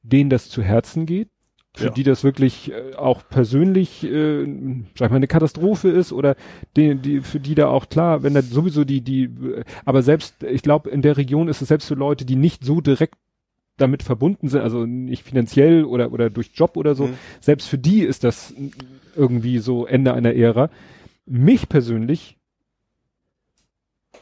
denen 0.02 0.30
das 0.30 0.49
zu 0.49 0.61
Herzen 0.61 1.06
geht, 1.06 1.30
für 1.76 1.86
Ja. 1.86 1.90
die 1.91 2.04
das 2.04 2.24
wirklich 2.24 2.72
äh, 2.72 2.94
auch 2.95 3.24
persönlich, 3.30 4.04
äh, 4.04 4.45
sag 4.95 5.08
ich 5.08 5.10
mal, 5.12 5.16
eine 5.16 5.28
Katastrophe 5.28 5.90
ist 5.90 6.14
oder 6.14 6.36
die, 6.78 6.95
die, 6.95 7.22
für 7.22 7.40
die 7.40 7.56
da 7.56 7.68
auch 7.68 7.90
klar, 7.90 8.22
wenn 8.24 8.34
da 8.36 8.41
sowieso 8.44 8.84
die, 8.84 9.02
die, 9.02 9.24
äh, 9.24 9.64
aber 9.86 10.04
selbst, 10.04 10.44
ich 10.44 10.62
glaube, 10.62 10.90
in 10.91 11.02
der 11.02 11.18
Region 11.18 11.48
ist 11.48 11.62
es 11.62 11.70
selbst 11.70 11.88
für 11.88 11.95
Leute, 11.95 12.26
die 12.26 12.36
nicht 12.36 12.64
so 12.64 12.80
direkt 12.82 13.16
damit 13.78 14.04
verbunden 14.04 14.50
sind, 14.50 14.62
also 14.62 14.86
nicht 14.86 15.24
finanziell 15.24 15.84
oder, 15.86 16.12
oder 16.14 16.30
durch 16.30 16.52
Job 16.54 16.78
oder 16.78 16.94
so, 16.94 17.08
Mhm. 17.08 17.14
selbst 17.41 17.68
für 17.68 17.80
die 17.80 18.02
ist 18.02 18.24
das 18.24 18.54
irgendwie 19.16 19.58
so 19.58 19.88
Ende 19.88 20.14
einer 20.14 20.36
Ära. 20.36 20.70
Mich 21.26 21.70
persönlich 21.70 22.38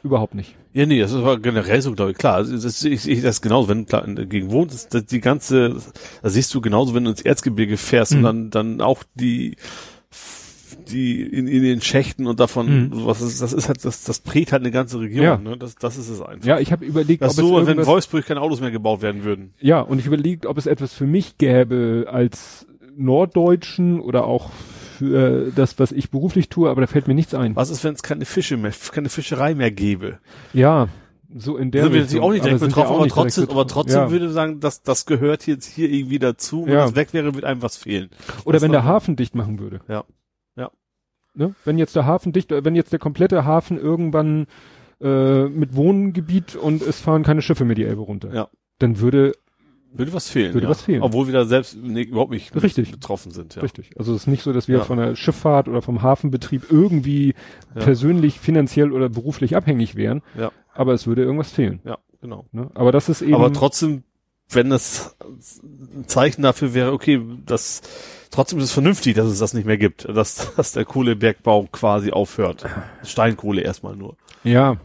überhaupt 0.03 0.35
nicht. 0.35 0.55
Ja, 0.73 0.85
nee, 0.85 0.99
das 0.99 1.13
war 1.21 1.37
generell 1.39 1.81
so, 1.81 1.93
glaube 1.93 2.11
ich, 2.11 2.17
klar. 2.17 2.43
Das, 2.43 2.83
ich 2.83 3.01
sehe 3.01 3.21
das 3.21 3.41
genauso, 3.41 3.67
wenn 3.69 3.85
klar 3.85 4.51
wohnst, 4.51 4.73
ist 4.75 4.93
das 4.93 5.05
die 5.05 5.19
ganze, 5.21 5.75
da 6.21 6.29
siehst 6.29 6.53
du 6.53 6.61
genauso, 6.61 6.93
wenn 6.95 7.03
du 7.03 7.11
ins 7.11 7.21
Erzgebirge 7.21 7.77
fährst 7.77 8.11
Mhm. 8.13 8.17
und 8.19 8.23
dann, 8.23 8.49
dann 8.51 8.81
auch 8.81 9.03
die, 9.15 9.55
die 10.91 11.21
in, 11.21 11.47
in 11.47 11.63
den 11.63 11.81
Schächten 11.81 12.25
und 12.27 12.39
davon, 12.39 12.89
Mhm. 12.89 12.93
sowas, 12.93 13.19
das, 13.19 13.37
das 13.39 13.53
ist 13.53 13.67
halt, 13.67 13.83
das, 13.85 14.03
das 14.03 14.19
prägt 14.19 14.51
halt 14.51 14.61
eine 14.63 14.71
ganze 14.71 14.99
Region, 14.99 15.23
Ja. 15.23 15.37
ne? 15.37 15.57
Das, 15.57 15.75
das 15.75 15.97
ist 15.97 16.09
es 16.09 16.21
einfach. 16.21 16.45
Ja, 16.47 16.59
ich 16.59 16.71
habe 16.71 16.85
überlegt, 16.85 17.21
das 17.21 17.33
ist 17.33 17.39
ob 17.39 17.45
so, 17.45 17.59
es 17.59 17.67
wenn 17.67 17.85
Wolfsburg 17.85 18.25
keine 18.25 18.41
Autos 18.41 18.61
mehr 18.61 18.71
gebaut 18.71 19.01
werden 19.01 19.23
würden. 19.23 19.53
ja, 19.59 19.81
und 19.81 19.99
ich 19.99 20.05
überlegt, 20.07 20.45
ob 20.45 20.57
es 20.57 20.65
etwas 20.65 20.93
für 20.93 21.05
mich 21.05 21.37
gäbe 21.37 22.07
als 22.09 22.65
Norddeutschen 22.95 23.99
oder 23.99 24.25
auch 24.25 24.49
für 25.01 25.51
das, 25.55 25.79
was 25.79 25.91
ich 25.91 26.11
beruflich 26.11 26.49
tue, 26.49 26.69
aber 26.69 26.81
da 26.81 26.87
fällt 26.87 27.07
mir 27.07 27.15
nichts 27.15 27.33
ein. 27.33 27.55
Was 27.55 27.71
ist, 27.71 27.83
wenn 27.83 27.95
es 27.95 28.03
keine 28.03 28.25
Fische 28.25 28.55
mehr, 28.55 28.71
keine 28.91 29.09
Fischerei 29.09 29.55
mehr 29.55 29.71
gäbe? 29.71 30.19
Ja, 30.53 30.89
so 31.33 31.57
in 31.57 31.71
der 31.71 31.83
sind 31.83 31.93
wir 31.93 32.01
Richtung, 32.01 32.19
natürlich 32.19 32.23
auch 32.23 32.31
nicht 32.33 32.45
direkt 32.45 32.61
wir 32.61 32.67
betroffen, 32.67 32.95
aber 32.95 33.07
trotzdem, 33.07 33.49
aber 33.49 33.67
trotzdem 33.67 33.99
ja. 34.01 34.11
würde 34.11 34.25
ich 34.27 34.31
sagen, 34.31 34.59
dass 34.59 34.83
das 34.83 35.07
gehört 35.07 35.47
jetzt 35.47 35.65
hier 35.65 35.89
irgendwie 35.89 36.19
dazu. 36.19 36.65
Wenn 36.65 36.73
Ja. 36.73 36.85
das 36.85 36.95
weg 36.95 37.13
wäre, 37.13 37.33
wird 37.33 37.45
einem 37.45 37.63
was 37.63 37.77
fehlen. 37.77 38.09
Oder 38.43 38.57
das 38.57 38.61
wenn 38.61 38.71
der 38.71 38.83
Hafen 38.83 39.15
dicht 39.15 39.33
machen 39.33 39.57
würde. 39.59 39.79
Ja. 39.87 40.03
Ja. 40.55 40.69
Ne? 41.33 41.55
Wenn 41.65 41.79
jetzt 41.79 41.95
der 41.95 42.05
Hafen 42.05 42.33
dicht, 42.33 42.51
wenn 42.51 42.75
jetzt 42.75 42.91
der 42.91 42.99
komplette 42.99 43.43
Hafen 43.43 43.79
irgendwann 43.79 44.45
äh, 45.01 45.45
mit 45.45 45.75
Wohngebiet 45.75 46.55
und 46.55 46.81
es 46.83 46.99
fahren 46.99 47.23
keine 47.23 47.41
Schiffe 47.41 47.65
mehr 47.65 47.75
die 47.75 47.85
Elbe 47.85 48.01
runter. 48.01 48.33
Ja. 48.33 48.49
Dann 48.77 48.99
würde, 48.99 49.33
Würde 49.93 50.13
was 50.13 50.29
fehlen. 50.29 50.53
Würde 50.53 50.65
ja. 50.67 50.71
was 50.71 50.81
fehlen. 50.83 51.01
Obwohl 51.01 51.27
wir 51.27 51.33
da 51.33 51.45
selbst 51.45 51.75
nee, 51.81 52.03
überhaupt 52.03 52.31
nicht 52.31 52.55
Richtig. 52.61 52.91
betroffen 52.91 53.31
sind. 53.31 53.55
Ja. 53.55 53.61
richtig. 53.61 53.91
Also 53.97 54.13
es 54.13 54.21
ist 54.21 54.27
nicht 54.27 54.43
so, 54.43 54.53
dass 54.53 54.67
wir 54.67 54.77
Ja. 54.79 54.83
von 54.83 54.97
der 54.97 55.15
Schifffahrt 55.15 55.67
oder 55.67 55.81
vom 55.81 56.01
Hafenbetrieb 56.01 56.71
irgendwie 56.71 57.35
Ja. 57.75 57.81
persönlich, 57.83 58.39
finanziell 58.39 58.91
oder 58.91 59.09
beruflich 59.09 59.55
abhängig 59.55 59.95
wären. 59.95 60.21
Ja. 60.37 60.51
Aber 60.73 60.93
es 60.93 61.07
würde 61.07 61.23
irgendwas 61.23 61.51
fehlen. 61.51 61.79
ja, 61.83 61.97
genau. 62.21 62.45
Ne? 62.51 62.69
Aber 62.73 62.91
das 62.91 63.09
ist 63.09 63.21
eben. 63.21 63.35
Aber 63.35 63.51
trotzdem, 63.51 64.03
wenn 64.49 64.69
das 64.69 65.15
ein 65.21 66.07
Zeichen 66.07 66.41
dafür 66.41 66.73
wäre, 66.73 66.91
okay, 66.93 67.21
das 67.45 67.81
trotzdem 68.31 68.59
ist 68.59 68.65
es 68.65 68.71
vernünftig, 68.71 69.15
dass 69.15 69.27
es 69.27 69.39
das 69.39 69.53
nicht 69.53 69.65
mehr 69.65 69.77
gibt, 69.77 70.07
dass, 70.07 70.55
dass 70.55 70.71
der 70.71 70.85
Kohlebergbau 70.85 71.67
quasi 71.71 72.11
aufhört. 72.11 72.65
Steinkohle 73.03 73.61
erstmal 73.61 73.95
nur. 73.95 74.15
ja. 74.43 74.77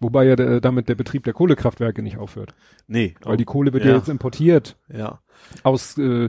Wobei 0.00 0.24
ja 0.26 0.36
der, 0.36 0.60
damit 0.60 0.88
der 0.88 0.94
Betrieb 0.94 1.24
der 1.24 1.32
Kohlekraftwerke 1.32 2.02
nicht 2.02 2.18
aufhört. 2.18 2.54
Nee. 2.86 3.14
Weil 3.22 3.36
die 3.36 3.44
Kohle 3.44 3.72
wird 3.72 3.84
ja, 3.84 3.90
Ja. 3.90 3.96
jetzt 3.96 4.08
importiert 4.08 4.76
ja. 4.92 5.18
aus, 5.64 5.98
äh, 5.98 6.28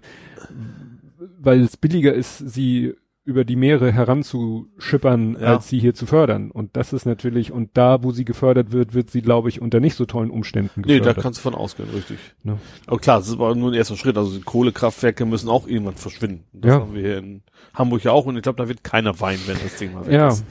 weil 1.39 1.61
es 1.61 1.77
billiger 1.77 2.13
ist, 2.13 2.37
sie 2.39 2.95
über 3.25 3.45
die 3.45 3.55
Meere 3.57 3.91
heranzuschippern, 3.91 5.37
Ja. 5.39 5.47
als 5.53 5.67
sie 5.67 5.77
hier 5.77 5.93
zu 5.93 6.07
fördern. 6.07 6.49
Und 6.49 6.75
das 6.75 6.93
ist 6.93 7.05
natürlich, 7.05 7.51
und 7.51 7.69
da, 7.75 8.01
wo 8.03 8.11
sie 8.11 8.25
gefördert 8.25 8.71
wird, 8.71 8.95
wird 8.95 9.11
sie, 9.11 9.21
glaube 9.21 9.49
ich, 9.49 9.61
unter 9.61 9.79
nicht 9.79 9.93
so 9.95 10.05
tollen 10.05 10.31
Umständen 10.31 10.81
Nee, 10.81 10.97
gefördert. 10.97 11.17
da 11.17 11.21
kannst 11.21 11.39
du 11.39 11.43
von 11.43 11.53
ausgehen, 11.53 11.89
richtig. 11.93 12.17
Ne? 12.41 12.57
Aber 12.87 12.97
klar, 12.97 13.19
das 13.19 13.27
ist 13.27 13.33
aber 13.35 13.53
nur 13.53 13.69
ein 13.69 13.75
erster 13.75 13.97
Schritt. 13.97 14.17
Also 14.17 14.35
die 14.35 14.43
Kohlekraftwerke 14.43 15.25
müssen 15.25 15.47
auch 15.47 15.67
irgendwann 15.67 15.93
verschwinden. 15.95 16.45
Das 16.53 16.69
Ja. 16.69 16.79
haben 16.79 16.95
wir 16.95 17.01
hier 17.01 17.17
in 17.19 17.43
Hamburg 17.75 18.03
ja 18.03 18.13
auch 18.13 18.25
und 18.25 18.35
ich 18.35 18.41
glaube, 18.41 18.57
da 18.57 18.67
wird 18.67 18.83
keiner 18.83 19.19
weinen, 19.19 19.41
wenn 19.45 19.57
das 19.61 19.75
Ding 19.77 19.93
mal 19.93 20.07
weg 20.07 20.13
Ja. 20.13 20.29
ist. 20.29 20.43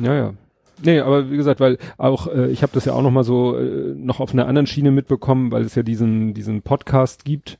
Ja, 0.00 0.14
ja. 0.14 0.34
Nee, 0.82 1.00
aber 1.00 1.30
wie 1.30 1.36
gesagt, 1.36 1.60
weil 1.60 1.78
auch, 1.98 2.26
äh, 2.26 2.48
ich 2.50 2.62
habe 2.62 2.72
das 2.72 2.84
ja 2.84 2.92
auch 2.94 3.02
noch 3.02 3.10
mal 3.10 3.24
so 3.24 3.56
äh, 3.58 3.94
noch 3.94 4.20
auf 4.20 4.32
einer 4.32 4.46
anderen 4.46 4.66
Schiene 4.66 4.90
mitbekommen, 4.90 5.52
weil 5.52 5.62
es 5.62 5.74
ja 5.74 5.82
diesen, 5.82 6.34
diesen 6.34 6.62
Podcast 6.62 7.24
gibt, 7.24 7.58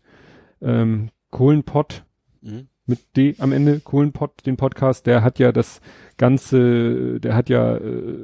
ähm, 0.61 1.11
Kohlenpott 1.31 2.05
Mhm. 2.43 2.69
mit 2.87 3.17
D 3.17 3.35
am 3.39 3.53
Ende, 3.53 3.81
Kohlenpott, 3.81 4.45
den 4.45 4.57
Podcast, 4.57 5.07
der 5.07 5.23
hat 5.23 5.39
ja 5.39 5.51
das 5.53 5.81
Ganze, 6.19 7.19
der 7.21 7.35
hat 7.35 7.49
ja 7.49 7.77
äh, 7.77 8.19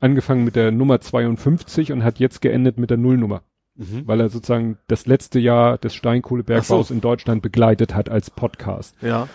angefangen 0.00 0.44
mit 0.44 0.56
der 0.56 0.70
Nummer 0.70 1.00
52 1.00 1.92
und 1.92 2.04
hat 2.04 2.18
jetzt 2.18 2.40
geendet 2.40 2.78
mit 2.78 2.90
der 2.90 2.96
Nullnummer, 2.98 3.42
Mhm. 3.76 4.02
weil 4.06 4.20
er 4.20 4.28
sozusagen 4.28 4.76
das 4.88 5.06
letzte 5.06 5.38
Jahr 5.38 5.78
des 5.78 5.94
Steinkohlebergbaus 5.94 6.88
so. 6.88 6.94
in 6.94 7.00
Deutschland 7.00 7.42
begleitet 7.42 7.94
hat 7.94 8.08
als 8.10 8.30
Podcast. 8.30 8.94
Ja. 9.00 9.28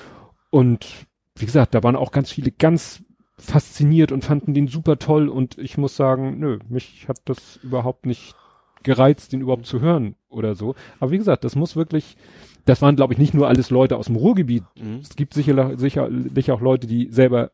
Und 0.52 1.08
wie 1.38 1.46
gesagt, 1.46 1.74
da 1.74 1.82
waren 1.84 1.96
auch 1.96 2.12
ganz 2.12 2.30
viele 2.32 2.52
ganz 2.52 3.02
fasziniert 3.38 4.12
und 4.12 4.24
fanden 4.24 4.54
den 4.54 4.68
super 4.68 4.98
toll 5.00 5.28
und 5.30 5.58
ich 5.58 5.78
muss 5.78 5.96
sagen, 5.96 6.40
nö, 6.40 6.60
mich 6.70 7.06
hat 7.08 7.18
das 7.26 7.58
überhaupt 7.64 8.06
nicht 8.06 8.36
gereizt, 8.84 9.34
den 9.34 9.42
überhaupt 9.42 9.66
zu 9.66 9.80
hören 9.82 10.16
oder 10.30 10.56
so. 10.56 10.76
Aber 11.00 11.12
wie 11.12 11.18
gesagt, 11.18 11.44
das 11.44 11.56
muss 11.56 11.76
wirklich, 11.76 12.18
das 12.66 12.82
waren 12.82 12.96
glaube 12.96 13.14
ich 13.14 13.20
nicht 13.20 13.34
nur 13.34 13.48
alles 13.48 13.70
Leute 13.70 13.98
aus 13.98 14.08
dem 14.08 14.16
Ruhrgebiet. 14.18 14.64
Mhm. 14.76 15.00
Es 15.02 15.16
gibt 15.16 15.34
sicherlich, 15.34 15.80
sicherlich 15.80 16.52
auch 16.52 16.62
Leute, 16.62 16.86
die 16.88 17.08
selber 17.10 17.52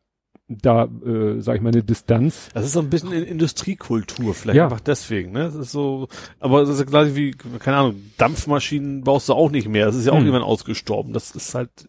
da, 0.48 0.86
äh, 1.06 1.40
sag 1.40 1.54
ich 1.56 1.62
mal, 1.62 1.68
eine 1.68 1.84
Distanz. 1.84 2.48
Das 2.54 2.64
ist 2.64 2.72
so 2.72 2.80
ein 2.80 2.90
bisschen 2.90 3.12
in 3.12 3.22
Industriekultur, 3.22 4.34
vielleicht 4.34 4.56
Ja. 4.56 4.64
einfach 4.64 4.80
deswegen, 4.80 5.30
ne? 5.30 5.44
Das 5.44 5.54
ist 5.54 5.70
so, 5.70 6.08
aber 6.40 6.60
das 6.62 6.70
ist 6.70 6.80
ja 6.80 6.84
gleich 6.86 7.14
wie, 7.14 7.30
keine 7.30 7.76
Ahnung, 7.76 8.02
Dampfmaschinen 8.18 9.02
baust 9.04 9.28
du 9.28 9.34
auch 9.34 9.50
nicht 9.52 9.68
mehr. 9.68 9.86
Das 9.86 9.94
ist 9.94 10.06
ja 10.06 10.12
auch 10.12 10.16
Hm. 10.18 10.26
irgendwann 10.26 10.42
ausgestorben. 10.42 11.12
Das 11.12 11.30
ist 11.30 11.54
halt 11.54 11.88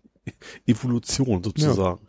Evolution 0.67 1.43
sozusagen. 1.43 1.99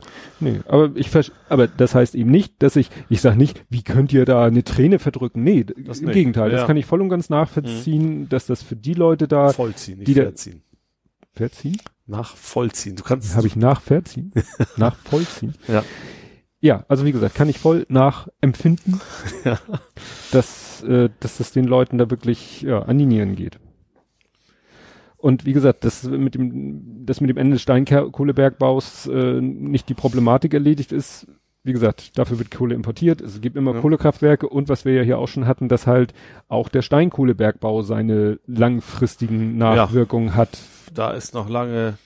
Nee, 0.41 0.61
aber 0.69 0.91
ich 0.97 1.09
aber 1.49 1.67
das 1.67 1.95
heißt 1.95 2.15
eben 2.15 2.31
nicht, 2.31 2.63
dass 2.63 2.77
ich, 2.77 2.91
ich 3.09 3.21
sag 3.21 3.37
nicht, 3.37 3.65
wie 3.71 3.83
könnt 3.83 4.13
ihr 4.13 4.25
da 4.25 4.45
eine 4.45 4.65
Träne 4.65 4.99
verdrücken? 4.99 5.43
Nee, 5.43 5.65
Das 5.65 6.01
im 6.01 6.07
nicht. 6.07 6.15
Gegenteil, 6.15 6.51
das 6.51 6.61
Ja. 6.63 6.67
kann 6.67 6.77
ich 6.77 6.85
voll 6.87 7.01
und 7.01 7.09
ganz 7.09 7.31
nachvollziehen, 7.31 8.29
dass 8.29 8.47
das 8.47 8.63
für 8.63 8.77
die 8.77 8.95
Leute 8.95 9.29
da 9.29 9.53
Vollziehen, 9.53 9.99
nicht 9.99 10.09
die 10.09 10.15
da- 10.15 10.25
verziehen. 10.25 10.63
verziehen, 11.33 11.79
Nach 12.07 12.37
vollziehen. 12.37 12.97
Du 12.97 13.03
kannst, 13.03 13.35
habe 13.37 13.47
ich 13.47 13.57
nachverziehen, 13.57 14.33
nachvollziehen. 14.77 15.55
Ja. 15.69 15.83
Ja, 16.65 16.85
also 16.89 17.05
wie 17.05 17.11
gesagt, 17.13 17.35
kann 17.35 17.49
ich 17.49 17.59
voll 17.59 17.87
nachempfinden, 17.89 19.01
Ja. 19.45 19.59
dass, 20.31 20.83
äh, 20.85 21.09
dass 21.21 21.39
das 21.39 21.51
den 21.53 21.65
Leuten 21.65 21.99
da 21.99 22.11
wirklich 22.11 22.63
ja, 22.63 22.83
an 22.83 22.99
die 22.99 23.07
Nieren 23.07 23.35
geht. 23.37 23.59
Und 25.23 25.47
wie 25.47 25.53
gesagt, 25.53 25.85
das 25.85 26.03
mit 26.03 26.35
dem, 26.35 27.07
das 27.07 27.21
mit 27.21 27.31
dem 27.31 27.37
Ende 27.37 27.53
des 27.55 27.63
Steinkohlebergbaus 27.63 29.07
äh, 29.07 29.41
nicht 29.41 29.89
die 29.89 29.95
Problematik 29.95 30.53
erledigt 30.53 30.91
ist. 30.91 31.29
Wie 31.63 31.73
gesagt, 31.73 32.19
dafür 32.19 32.41
wird 32.41 32.51
Kohle 32.51 32.75
importiert. 32.75 33.21
Es 33.21 33.41
gibt 33.41 33.57
immer 33.57 33.73
Ja. 33.73 33.81
Kohlekraftwerke 33.81 34.49
und 34.49 34.69
was 34.69 34.85
wir 34.85 34.95
ja 34.95 35.03
hier 35.03 35.19
auch 35.19 35.29
schon 35.29 35.47
hatten, 35.47 35.69
dass 35.69 35.87
halt 35.87 36.13
auch 36.49 36.69
der 36.69 36.83
Steinkohlebergbau 36.83 37.83
seine 37.83 38.41
langfristigen 38.47 39.57
Nachwirkungen 39.59 40.35
hat. 40.35 40.59
da 40.93 41.13
ist 41.13 41.35
noch 41.35 41.49
lange, 41.49 41.97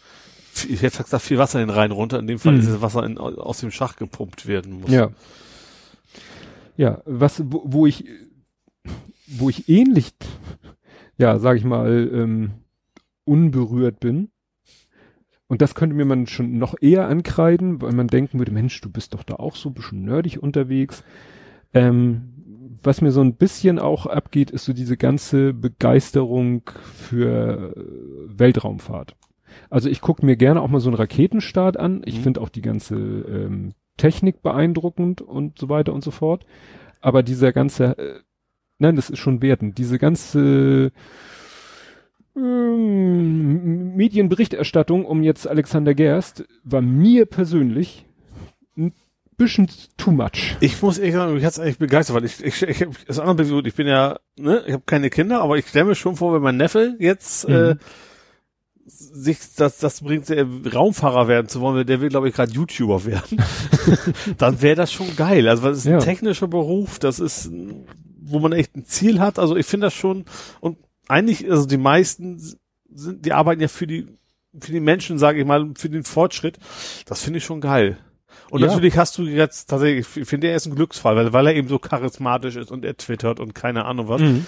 ich 0.69 0.83
hätte 0.83 1.03
gesagt, 1.03 1.23
viel 1.23 1.39
Wasser 1.39 1.61
in 1.63 1.69
den 1.69 1.75
Rhein 1.75 1.93
runter. 1.93 2.19
In 2.19 2.27
dem 2.27 2.39
Fall 2.39 2.53
Mhm. 2.53 2.61
ist 2.61 2.69
das 2.69 2.83
Wasser 2.83 3.03
in, 3.07 3.17
aus 3.17 3.61
dem 3.61 3.71
Schach 3.71 3.97
gepumpt 3.97 4.47
werden 4.47 4.81
muss. 4.81 4.91
Ja. 4.91 5.09
Ja, 6.77 7.01
was, 7.07 7.43
wo, 7.47 7.63
wo 7.65 7.87
ich, 7.87 8.05
wo 9.27 9.49
ich 9.49 9.71
ähnlich, 9.71 10.13
ja, 11.17 11.39
sag 11.39 11.57
ich 11.57 11.65
mal, 11.65 12.11
ähm, 12.13 12.51
unberührt 13.27 14.01
bin. 14.01 14.31
Und 15.49 15.63
das 15.63 15.75
könnte 15.75 15.95
mir 15.95 16.05
man 16.05 16.27
schon 16.27 16.59
noch 16.59 16.75
eher 16.81 17.07
ankreiden, 17.09 17.81
weil 17.81 17.93
man 17.93 18.09
denken 18.09 18.39
würde, 18.39 18.53
Mensch, 18.53 18.81
du 18.81 18.91
bist 18.91 19.15
doch 19.15 19.23
da 19.23 19.35
auch 19.35 19.55
so 19.55 19.69
ein 19.69 19.75
bisschen 19.75 20.05
nerdig 20.05 20.43
unterwegs. 20.43 21.05
Ähm, 21.73 22.33
was 22.83 23.01
mir 23.01 23.13
so 23.13 23.21
ein 23.21 23.35
bisschen 23.37 23.79
auch 23.79 24.07
abgeht, 24.07 24.51
ist 24.51 24.65
so 24.65 24.73
diese 24.73 24.97
ganze 24.97 25.53
Begeisterung 25.55 26.63
für 26.83 27.75
äh, 27.77 28.39
Weltraumfahrt. 28.39 29.15
Also 29.71 29.89
ich 29.89 30.01
gucke 30.01 30.27
mir 30.27 30.37
gerne 30.37 30.61
auch 30.61 30.69
mal 30.69 30.81
so 30.81 30.89
einen 30.89 30.97
Raketenstart 30.97 31.77
an. 31.77 32.03
Ich 32.05 32.19
Mhm. 32.19 32.23
finde 32.23 32.41
auch 32.41 32.49
die 32.49 32.63
ganze 32.63 32.97
ähm, 32.97 33.73
Technik 33.97 34.43
beeindruckend 34.43 35.23
und 35.23 35.59
so 35.59 35.69
weiter 35.69 35.93
und 35.95 36.03
so 36.03 36.11
fort. 36.11 36.45
Aber 37.01 37.23
dieser 37.23 37.53
ganze, 37.53 37.97
äh, 37.99 38.21
nein, 38.79 38.97
das 38.97 39.11
ist 39.11 39.19
schon 39.19 39.43
wertend. 39.43 39.79
Diese 39.79 39.99
ganze 39.99 40.91
ähm, 42.37 43.95
Medienberichterstattung 43.97 45.05
um 45.05 45.23
jetzt 45.23 45.47
Alexander 45.49 45.95
Gerst 45.95 46.45
war 46.65 46.83
mir 46.83 47.27
persönlich 47.27 48.05
ein 48.77 48.93
bisschen 49.37 49.69
too 49.97 50.11
much. 50.13 50.57
Ich 50.61 50.81
muss 50.83 50.99
ehrlich 50.99 51.15
sagen, 51.15 51.35
mich 51.35 51.45
hat's 51.45 51.59
eigentlich 51.59 51.79
begeistert, 51.79 52.17
weil 52.17 52.25
ich, 52.25 52.43
ich, 52.45 52.63
ich, 52.63 52.81
ich 52.81 53.05
das 53.07 53.19
andere 53.19 53.47
gut, 53.49 53.67
ich 53.67 53.75
bin 53.75 53.87
ja, 53.87 54.19
ne, 54.39 54.63
ich 54.67 54.73
habe 54.73 54.83
keine 54.87 55.11
Kinder, 55.11 55.41
aber 55.41 55.57
ich 55.59 55.67
stelle 55.67 55.87
mir 55.87 55.95
schon 55.95 56.17
vor, 56.17 56.35
wenn 56.35 56.43
mein 56.43 56.57
Neffe 56.57 56.97
jetzt 56.99 57.45
äh, 57.49 57.75
Mhm. 57.75 57.79
sich 58.87 59.39
das, 59.57 59.79
das 59.79 60.01
bringt, 60.03 60.31
äh, 60.31 60.47
Raumfahrer 60.73 61.27
werden 61.29 61.49
zu 61.49 61.61
wollen, 61.61 61.87
der 61.87 62.01
will, 62.01 62.09
glaube 62.09 62.29
ich, 62.29 62.35
gerade 62.35 62.53
YouTuber 62.53 63.05
werden, 63.05 63.43
dann 64.39 64.63
wäre 64.63 64.77
das 64.77 64.93
schon 64.93 65.15
geil. 65.17 65.49
Also 65.49 65.65
das 65.69 65.79
ist 65.79 65.87
ein 65.87 65.93
Ja. 65.95 65.99
technischer 65.99 66.49
Beruf, 66.49 66.99
das 66.99 67.19
ist, 67.19 67.51
wo 68.23 68.39
man 68.39 68.53
echt 68.53 68.77
ein 68.77 68.85
Ziel 68.85 69.21
hat. 69.21 69.39
Also 69.39 69.57
ich 69.57 69.67
finde 69.67 69.89
das 69.89 69.95
schon 69.95 70.25
und 70.61 70.79
eigentlich, 71.09 71.51
also 71.51 71.67
die 71.67 71.77
meisten 71.77 72.39
sind, 72.93 73.25
die 73.25 73.33
arbeiten 73.33 73.61
ja 73.63 73.69
für 73.69 73.87
die 73.87 74.07
für 74.59 74.73
die 74.73 74.81
Menschen, 74.81 75.19
sage 75.19 75.41
ich 75.41 75.45
mal, 75.47 75.71
für 75.77 75.91
den 75.91 76.03
Fortschritt. 76.03 76.59
Das 77.05 77.21
finde 77.23 77.39
ich 77.39 77.45
schon 77.45 77.61
geil. 77.61 77.99
Und 78.49 78.61
Ja. 78.63 78.69
natürlich 78.69 78.97
hast 78.97 79.19
du 79.19 79.25
jetzt 79.25 79.67
tatsächlich, 79.69 80.07
ich 80.17 80.27
finde, 80.27 80.49
er 80.49 80.57
ist 80.57 80.65
ein 80.65 80.75
Glücksfall, 80.75 81.15
weil, 81.15 81.33
weil 81.35 81.47
er 81.49 81.55
eben 81.55 81.69
so 81.69 81.79
charismatisch 81.79 82.57
ist 82.57 82.71
und 82.71 82.83
er 82.85 82.97
twittert 82.97 83.39
und 83.39 83.55
keine 83.55 83.85
Ahnung 83.85 84.09
was. 84.09 84.23
Mhm. 84.23 84.47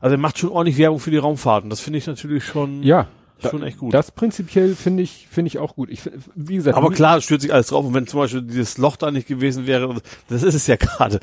Also 0.00 0.14
er 0.14 0.18
macht 0.18 0.38
schon 0.38 0.48
ordentlich 0.48 0.78
Werbung 0.78 0.98
für 0.98 1.10
die 1.10 1.18
Raumfahrten. 1.18 1.68
Das 1.68 1.80
finde 1.80 1.98
ich 1.98 2.06
natürlich 2.06 2.44
schon, 2.44 2.82
Ja, 2.82 3.08
schon 3.48 3.62
echt 3.62 3.78
gut. 3.78 3.94
das 3.94 4.10
prinzipiell 4.10 4.74
finde 4.74 5.02
ich, 5.02 5.28
finde 5.30 5.48
ich 5.48 5.58
auch 5.58 5.74
gut. 5.76 5.88
Ich, 5.90 6.02
wie 6.34 6.56
gesagt, 6.56 6.76
Aber 6.76 6.90
klar, 6.90 7.18
es 7.18 7.24
stürzt 7.24 7.42
sich 7.42 7.52
alles 7.54 7.68
drauf. 7.68 7.84
Und 7.86 7.94
wenn 7.94 8.06
zum 8.06 8.20
Beispiel 8.20 8.42
dieses 8.42 8.76
Loch 8.78 8.96
da 8.96 9.10
nicht 9.10 9.26
gewesen 9.28 9.66
wäre, 9.66 9.94
das 10.28 10.42
ist 10.42 10.54
es 10.54 10.66
ja 10.66 10.76
gerade. 10.76 11.20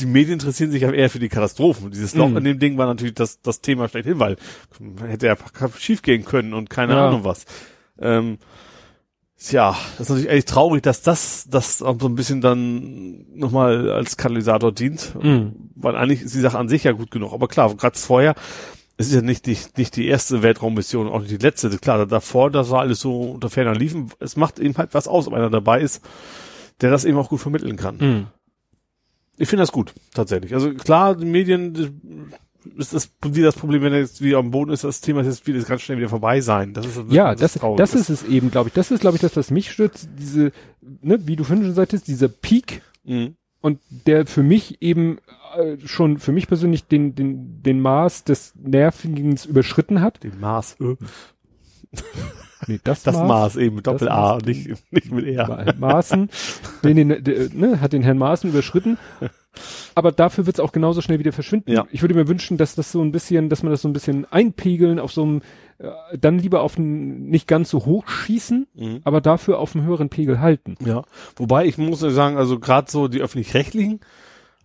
Die 0.00 0.06
Medien 0.06 0.34
interessieren 0.34 0.70
sich 0.70 0.82
ja 0.82 0.92
eher 0.92 1.10
für 1.10 1.18
die 1.18 1.28
Katastrophen. 1.28 1.90
Dieses 1.90 2.14
Loch 2.14 2.28
Mhm. 2.28 2.36
in 2.38 2.44
dem 2.44 2.58
Ding 2.58 2.78
war 2.78 2.86
natürlich 2.86 3.14
das, 3.14 3.40
das 3.42 3.60
Thema 3.60 3.88
schlechthin, 3.88 4.18
weil 4.18 4.36
hätte 5.06 5.26
ja 5.26 5.36
schief 5.78 6.02
gehen 6.02 6.24
können 6.24 6.54
und 6.54 6.70
keine 6.70 6.94
Ja. 6.94 7.08
Ahnung 7.08 7.24
was. 7.24 7.44
Ähm, 7.98 8.38
Tja, 9.42 9.74
das 9.96 10.00
ist 10.00 10.08
natürlich 10.10 10.28
echt 10.30 10.48
traurig, 10.50 10.82
dass 10.82 11.00
das, 11.00 11.46
das 11.48 11.80
auch 11.82 11.96
so 11.98 12.08
ein 12.08 12.14
bisschen 12.14 12.42
dann 12.42 13.24
nochmal 13.34 13.90
als 13.90 14.18
Katalysator 14.18 14.70
dient, 14.70 15.14
Mhm. 15.18 15.70
weil 15.76 15.96
eigentlich 15.96 16.20
ist 16.20 16.34
die 16.34 16.40
Sache 16.40 16.58
an 16.58 16.68
sich 16.68 16.84
ja 16.84 16.92
gut 16.92 17.10
genug. 17.10 17.32
Aber 17.32 17.48
klar, 17.48 17.74
gerade 17.74 17.98
vorher, 17.98 18.34
es 19.00 19.06
ist 19.08 19.14
ja 19.14 19.22
nicht 19.22 19.46
die, 19.46 19.56
nicht 19.76 19.96
die 19.96 20.06
erste 20.08 20.42
Weltraummission, 20.42 21.08
auch 21.08 21.20
nicht 21.20 21.30
die 21.30 21.36
letzte. 21.38 21.70
Klar, 21.78 22.06
davor, 22.06 22.50
das 22.50 22.70
war 22.70 22.80
alles 22.80 23.00
so 23.00 23.32
unter 23.32 23.48
ferner 23.48 23.74
Liefen. 23.74 24.10
Es 24.18 24.36
macht 24.36 24.58
eben 24.58 24.76
halt 24.76 24.92
was 24.92 25.08
aus, 25.08 25.26
ob 25.26 25.32
einer 25.34 25.48
dabei 25.50 25.80
ist, 25.80 26.02
der 26.80 26.90
das 26.90 27.04
eben 27.04 27.16
auch 27.18 27.28
gut 27.30 27.40
vermitteln 27.40 27.76
kann. 27.76 27.96
Mhm. 27.96 28.26
Ich 29.38 29.48
finde 29.48 29.62
das 29.62 29.72
gut, 29.72 29.94
tatsächlich. 30.12 30.52
Also 30.52 30.74
klar, 30.74 31.14
die 31.16 31.24
Medien 31.24 31.72
das 32.76 32.92
ist 32.92 33.14
das 33.22 33.34
wie 33.34 33.40
das 33.40 33.56
Problem, 33.56 33.80
wenn 33.80 33.94
er 33.94 34.00
jetzt 34.00 34.20
wieder 34.20 34.36
am 34.36 34.50
Boden 34.50 34.70
ist, 34.70 34.84
das 34.84 35.00
Thema 35.00 35.22
ist 35.22 35.28
jetzt 35.28 35.46
wieder 35.46 35.58
ganz 35.62 35.80
schnell 35.80 35.96
wieder 35.96 36.10
vorbei 36.10 36.42
sein. 36.42 36.74
Das 36.74 36.84
ist 36.84 37.00
Ja, 37.08 37.34
das, 37.34 37.54
traurig. 37.54 37.78
das 37.78 37.94
ist 37.94 38.10
es 38.10 38.22
eben, 38.22 38.50
glaube 38.50 38.68
ich. 38.68 38.74
Das 38.74 38.90
ist, 38.90 39.00
glaube 39.00 39.16
ich, 39.16 39.22
das, 39.22 39.34
was 39.34 39.50
mich 39.50 39.70
stützt. 39.70 40.10
Diese, 40.18 40.52
ne, 40.82 41.26
wie 41.26 41.36
du 41.36 41.44
vorhin 41.44 41.64
schon 41.64 41.74
sagtest, 41.74 42.06
dieser 42.06 42.28
Peak 42.28 42.82
Mhm. 43.02 43.34
und 43.62 43.80
der 43.88 44.26
für 44.26 44.42
mich 44.42 44.82
eben 44.82 45.20
schon 45.84 46.18
für 46.18 46.32
mich 46.32 46.46
persönlich 46.48 46.86
den, 46.86 47.14
den, 47.14 47.62
den 47.62 47.80
Maß 47.80 48.24
des 48.24 48.54
Nervigens 48.56 49.44
überschritten 49.46 50.00
hat. 50.00 50.22
Den 50.22 50.38
Maß. 50.40 50.76
Äh. 50.80 50.96
Nee, 52.66 52.78
das, 52.84 53.02
Das 53.04 53.16
Maß, 53.16 53.56
eben 53.56 53.76
mit 53.76 53.86
Das 53.86 53.94
Doppel-A, 53.94 54.34
Maß. 54.34 54.44
nicht, 54.44 54.68
nicht 54.92 55.10
mit 55.10 55.26
R. 55.26 55.48
Ma- 55.78 55.88
Maaßen, 55.94 56.28
den, 56.84 56.96
den, 57.08 57.24
der, 57.24 57.48
ne, 57.54 57.80
hat 57.80 57.94
den 57.94 58.02
Herrn 58.02 58.18
Maaßen 58.18 58.50
überschritten. 58.50 58.98
Aber 59.94 60.12
dafür 60.12 60.44
wird 60.44 60.56
es 60.56 60.60
auch 60.60 60.70
genauso 60.70 61.00
schnell 61.00 61.18
wieder 61.18 61.32
verschwinden. 61.32 61.72
Ja. 61.72 61.86
Ich 61.90 62.02
würde 62.02 62.14
mir 62.14 62.28
wünschen, 62.28 62.58
dass 62.58 62.74
das 62.74 62.92
so 62.92 63.00
ein 63.02 63.12
bisschen, 63.12 63.48
dass 63.48 63.62
man 63.62 63.72
das 63.72 63.80
so 63.80 63.88
ein 63.88 63.94
bisschen 63.94 64.26
einpegeln 64.30 64.98
auf 64.98 65.10
so 65.10 65.22
einem, 65.22 65.40
äh, 65.78 65.88
dann 66.18 66.38
lieber 66.38 66.60
auf 66.60 66.76
einen, 66.76 67.30
nicht 67.30 67.48
ganz 67.48 67.70
so 67.70 67.86
hoch 67.86 68.06
schießen, 68.08 68.66
Mhm. 68.74 69.00
aber 69.04 69.22
dafür 69.22 69.58
auf 69.58 69.74
einem 69.74 69.86
höheren 69.86 70.10
Pegel 70.10 70.38
halten. 70.40 70.76
Ja, 70.84 71.02
wobei 71.36 71.64
ich 71.64 71.78
muss 71.78 72.00
sagen, 72.00 72.36
also 72.36 72.58
gerade 72.60 72.90
so 72.90 73.08
die 73.08 73.22
öffentlich-rechtlichen, 73.22 74.00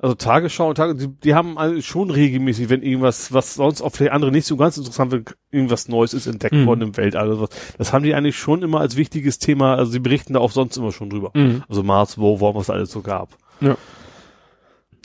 also 0.06 0.14
Tagesschau 0.14 0.70
und 0.70 0.76
Tage, 0.76 0.94
die, 0.94 1.08
die 1.08 1.34
haben 1.34 1.58
schon 1.82 2.12
regelmäßig, 2.12 2.70
wenn 2.70 2.84
irgendwas, 2.84 3.34
was 3.34 3.56
sonst 3.56 3.82
auch 3.82 3.90
vielleicht 3.90 4.12
andere 4.14 4.32
nicht 4.32 4.46
so 4.46 4.56
ganz 4.56 4.78
interessant 4.78 5.12
wird, 5.12 5.36
irgendwas 5.50 5.88
Neues 5.88 6.14
ist 6.14 6.28
entdeckt 6.28 6.54
Mhm. 6.54 6.68
worden 6.68 6.82
im 6.84 6.96
Weltall 6.98 7.32
oder 7.32 7.42
was. 7.42 7.50
Das 7.80 7.92
haben 7.92 8.04
die 8.04 8.14
eigentlich 8.14 8.38
schon 8.38 8.62
immer 8.62 8.82
als 8.82 8.98
wichtiges 8.98 9.40
Thema, 9.40 9.74
also 9.76 9.92
sie 9.92 9.98
berichten 10.00 10.34
da 10.34 10.40
auch 10.42 10.52
sonst 10.52 10.78
immer 10.78 10.92
schon 10.92 11.10
drüber. 11.10 11.32
Mhm. 11.34 11.64
Also 11.68 11.82
Mars, 11.82 12.20
wo, 12.20 12.40
wo, 12.40 12.54
was 12.54 12.70
alles 12.70 12.92
so 12.92 13.02
gab. 13.02 13.36
Ja. 13.62 13.78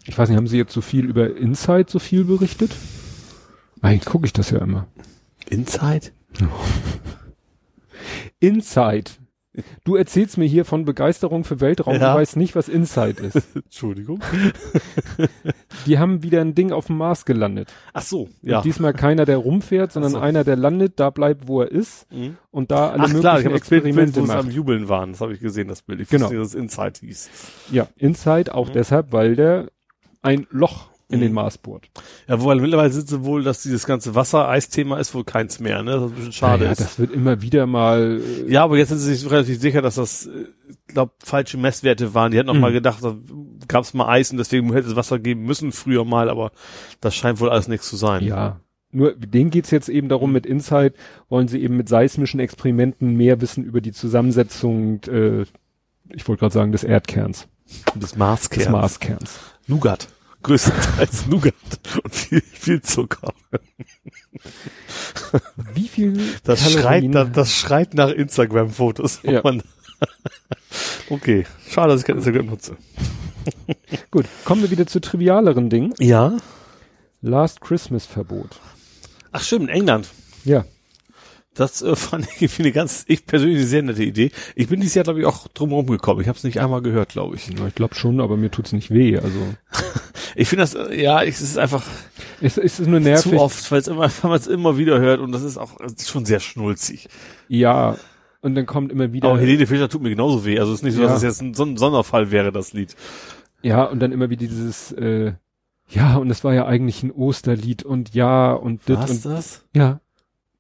Ich 0.05 0.19
weiß 0.19 0.29
nicht, 0.29 0.37
haben 0.37 0.47
Sie 0.47 0.59
jetzt 0.59 0.75
so 0.75 0.83
viel 0.83 1.07
über 1.07 1.35
Insight 1.35 1.89
so 1.89 1.99
viel 1.99 2.25
berichtet? 2.25 2.73
Eigentlich 3.81 4.05
gucke 4.05 4.27
ich 4.27 4.35
das 4.35 4.51
ja 4.51 4.59
immer. 4.59 4.87
Inside? 5.49 6.09
Insight. 8.41 9.20
Du 9.83 9.97
erzählst 9.97 10.39
mir 10.39 10.45
hier 10.47 10.65
von 10.65 10.85
Begeisterung 10.85 11.43
für 11.43 11.61
Weltraum, 11.61 11.95
Ja. 11.95 12.13
du 12.13 12.21
weißt 12.21 12.37
nicht, 12.37 12.55
was 12.55 12.69
Insight 12.69 13.19
ist. 13.19 13.35
Entschuldigung. 13.57 14.21
Die 15.87 15.99
haben 15.99 16.23
wieder 16.23 16.41
ein 16.41 16.55
Ding 16.55 16.73
auf 16.73 16.87
dem 16.87 16.99
Mars 16.99 17.25
gelandet. 17.25 17.73
Ach 17.93 18.03
so, 18.03 18.29
Ja. 18.43 18.59
Und 18.59 18.65
diesmal 18.65 18.93
keiner, 18.93 19.25
der 19.25 19.39
rumfährt, 19.39 19.93
sondern 19.93 20.13
so. 20.13 20.19
einer, 20.19 20.45
der 20.45 20.57
landet, 20.57 21.01
da 21.01 21.11
bleibt, 21.11 21.49
wo 21.49 21.63
er 21.63 21.71
ist 21.71 22.07
Mhm. 22.13 22.37
und 22.51 22.71
da 22.71 22.91
alle 22.91 23.03
Ach 23.05 23.09
möglichen 23.09 23.21
klar, 23.21 23.39
ich 23.39 23.45
Bild, 23.45 23.53
Bild, 23.53 23.61
Experimente 23.63 24.21
es 24.21 24.27
macht. 24.27 24.39
am 24.39 24.51
Jubeln 24.51 24.89
waren. 24.89 25.13
Das 25.13 25.21
habe 25.21 25.33
ich 25.33 25.41
gesehen, 25.41 25.69
das 25.69 25.83
Bild. 25.83 26.01
Ich 26.01 26.09
Genau. 26.09 26.27
wusste 26.27 26.39
dass 26.39 26.55
Inside 26.55 27.01
hieß. 27.01 27.31
Ja, 27.73 27.89
Insight 27.97 28.51
auch 28.53 28.69
Mhm. 28.69 28.73
deshalb, 28.75 29.13
weil 29.13 29.37
der 29.37 29.71
ein 30.23 30.47
Loch 30.51 30.90
in 31.11 31.19
Mhm. 31.19 31.23
den 31.25 31.33
Mars 31.33 31.59
bohrt. 31.59 31.89
Ja, 32.29 32.41
wobei 32.41 32.55
mittlerweile 32.55 32.91
sind 32.91 33.09
sie 33.09 33.25
wohl, 33.25 33.43
dass 33.43 33.63
dieses 33.63 33.85
ganze 33.87 34.15
Wassereisthema 34.15 34.99
ist 34.99 35.15
wohl 35.15 35.25
keins 35.25 35.61
mehr, 35.61 35.83
ne? 35.83 35.93
Das 35.93 36.03
ist 36.05 36.09
ein 36.11 36.15
bisschen 36.15 36.33
schade 36.33 36.65
ja, 36.67 36.71
ist. 36.73 36.81
das 36.81 36.99
wird 36.99 37.11
immer 37.13 37.43
wieder 37.43 37.67
mal, 37.67 38.21
äh, 38.47 38.51
Ja, 38.53 38.65
aber 38.65 38.79
jetzt 38.79 38.91
sind 38.91 38.99
sie 38.99 39.15
sich 39.15 39.31
relativ 39.31 39.61
sicher, 39.61 39.83
dass 39.83 39.97
das, 39.97 40.27
äh, 40.27 40.31
ich 40.69 40.77
glaube, 40.95 41.13
falsche 41.19 41.59
Messwerte 41.59 42.15
waren. 42.15 42.31
Die 42.33 42.39
hatten 42.39 42.47
noch 42.47 42.55
Mhm. 42.55 42.61
mal 42.61 42.73
gedacht, 42.73 43.03
da 43.03 43.17
gab 43.69 43.85
es 43.85 43.93
mal 43.95 44.09
Eis 44.09 44.31
und 44.31 44.39
deswegen 44.39 44.73
hätte 44.73 44.89
es 44.89 44.97
Wasser 44.97 45.19
geben 45.19 45.43
müssen 45.43 45.73
früher 45.73 46.05
mal, 46.05 46.31
aber 46.31 46.53
das 47.01 47.15
scheint 47.15 47.41
wohl 47.41 47.51
alles 47.51 47.69
nichts 47.69 47.89
zu 47.89 47.97
sein. 47.97 48.23
ja. 48.25 48.61
Nur 48.93 49.15
denen 49.15 49.51
geht's 49.51 49.71
jetzt 49.71 49.89
eben 49.89 50.09
darum, 50.09 50.33
mit 50.33 50.47
Insight 50.47 50.95
wollen 51.29 51.47
sie 51.47 51.63
eben 51.63 51.77
mit 51.77 51.89
seismischen 51.89 52.41
Experimenten 52.41 53.17
mehr 53.17 53.41
wissen 53.41 53.63
über 53.63 53.81
die 53.81 53.93
Zusammensetzung, 53.93 55.01
äh, 55.05 55.43
ich 56.13 56.27
wollte 56.27 56.41
gerade 56.41 56.53
sagen, 56.55 56.73
des 56.73 56.83
Erdkerns. 56.83 57.47
Des 57.95 58.17
Marskerns. 58.17 58.65
des 58.65 58.73
Marskerns. 58.73 59.39
Nougat. 59.69 60.09
Größtenteils 60.43 61.27
Nougat 61.27 61.55
und 62.03 62.15
viel, 62.15 62.41
viel 62.41 62.81
Zucker. 62.83 63.33
Wie 65.75 65.89
viel 65.89 66.19
Das 66.45 66.61
Kalorien- 66.63 66.81
schreit, 67.13 67.15
das, 67.15 67.33
das 67.33 67.55
schreit 67.55 67.95
nach 67.95 68.09
Instagram-Fotos. 68.11 69.21
Ja. 69.23 69.43
okay. 71.11 71.47
Schade, 71.69 71.93
dass 71.93 72.01
ich 72.01 72.07
kein 72.07 72.17
Instagram 72.17 72.47
nutze. 72.47 72.77
Gut, 74.11 74.27
kommen 74.45 74.63
wir 74.63 74.71
wieder 74.71 74.87
zu 74.87 75.01
trivialeren 75.01 75.69
Dingen. 75.71 75.95
Ja. 75.99 76.37
Last 77.23 77.61
Christmas 77.61 78.07
Verbot. 78.07 78.61
Ach 79.33 79.43
stimmt, 79.43 79.69
England. 79.71 80.09
Ja, 80.45 80.65
Das 81.55 81.83
äh, 81.83 81.95
fand 81.97 82.27
ich 82.41 82.59
eine 82.59 82.73
ganz, 82.73 83.05
ich 83.09 83.27
persönlich 83.27 83.59
eine 83.59 83.67
sehr 83.67 83.83
nette 83.83 84.03
Idee. 84.05 84.31
Ich 84.55 84.69
bin 84.69 84.81
dieses 84.81 84.95
Jahr, 84.95 85.05
glaube 85.05 85.21
ich, 85.21 85.27
auch 85.27 85.47
drum 85.49 85.87
gekommen. 85.87 86.21
Ich 86.23 86.29
habe 86.29 86.39
es 86.39 86.45
nicht 86.45 86.61
einmal 86.61 86.81
gehört, 86.81 87.11
glaube 87.11 87.37
ich. 87.37 87.47
Ja, 87.49 87.67
ich 87.67 87.75
glaube 87.75 87.95
schon, 87.95 88.21
aber 88.21 88.37
mir 88.39 88.51
tut's 88.51 88.73
nicht 88.73 88.91
weh. 88.91 89.19
Also 89.19 89.39
Ich 90.37 90.49
finde 90.49 90.63
das, 90.65 90.75
äh, 90.75 91.01
ja, 91.03 91.23
es 91.23 91.41
ist 91.41 91.59
einfach 91.59 91.85
es, 92.41 92.57
es 92.59 92.81
ist 92.81 92.87
nur 92.89 93.01
nervig. 93.01 93.33
zu 93.33 93.39
oft, 93.39 93.71
weil 93.71 93.81
es 93.81 93.89
immer, 93.89 94.11
man 94.23 94.33
es 94.33 94.47
immer 94.47 94.77
wieder 94.79 94.99
hört 95.01 95.21
und 95.21 95.33
das 95.33 95.43
ist 95.43 95.59
auch 95.59 95.79
ist 95.81 96.09
schon 96.09 96.25
sehr 96.25 96.41
schnulzig. 96.41 97.09
Ja, 97.49 97.97
und 98.43 98.55
dann 98.55 98.67
kommt 98.67 98.91
immer 98.93 99.13
wieder. 99.13 99.29
Aber 99.29 99.39
Helene 99.41 99.67
Fischer 99.67 99.89
tut 99.89 100.03
mir 100.03 100.11
genauso 100.11 100.45
weh. 100.45 100.59
Also 100.59 100.73
es 100.73 100.79
ist 100.81 100.85
nicht 100.85 100.95
so, 100.95 101.03
Ja. 101.03 101.09
dass 101.09 101.19
es 101.19 101.23
jetzt 101.23 101.43
ein 101.43 101.55
Son 101.55 101.77
Sonderfall 101.77 102.31
wäre, 102.31 102.53
das 102.53 102.73
Lied. 102.73 102.95
Ja, 103.63 103.85
und 103.85 104.01
dann 104.01 104.13
immer 104.13 104.31
wieder 104.31 104.47
dieses, 104.47 104.93
äh, 104.93 105.33
ja, 105.89 106.17
und 106.17 106.31
es 106.31 106.43
war 106.45 106.55
ja 106.55 106.65
eigentlich 106.67 107.03
ein 107.03 107.11
Osterlied 107.11 107.83
und 107.83 108.15
ja 108.15 108.53
und 108.53 108.89
dit 108.89 108.97
Was 108.97 109.11
und 109.11 109.25
das? 109.27 109.65
ja. 109.75 110.01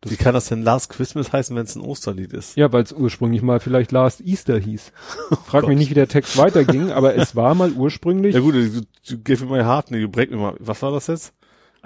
Wie 0.06 0.16
kann 0.16 0.32
das 0.32 0.48
denn 0.48 0.62
Last 0.62 0.88
Christmas 0.88 1.30
heißen, 1.32 1.54
wenn 1.54 1.64
es 1.64 1.76
ein 1.76 1.82
Osterlied 1.82 2.32
ist? 2.32 2.56
Ja, 2.56 2.72
weil 2.72 2.82
es 2.82 2.92
ursprünglich 2.92 3.42
mal 3.42 3.60
vielleicht 3.60 3.92
Last 3.92 4.22
Easter 4.22 4.58
hieß. 4.58 4.92
Frag 5.44 5.60
Gott. 5.62 5.68
mich 5.68 5.78
nicht, 5.78 5.90
wie 5.90 5.94
der 5.94 6.08
Text 6.08 6.38
weiterging, 6.38 6.90
aber 6.90 7.16
es 7.16 7.36
war 7.36 7.54
mal 7.54 7.70
ursprünglich. 7.72 8.34
Ja 8.34 8.40
gut, 8.40 8.54
du, 8.54 8.80
du 9.08 9.22
gave 9.22 9.44
me 9.44 9.58
my 9.58 9.62
heart, 9.62 9.90
nee, 9.90 10.00
du 10.00 10.08
break 10.08 10.30
me 10.30 10.38
my, 10.38 10.52
was 10.58 10.80
war 10.80 10.90
das 10.92 11.06
jetzt? 11.08 11.34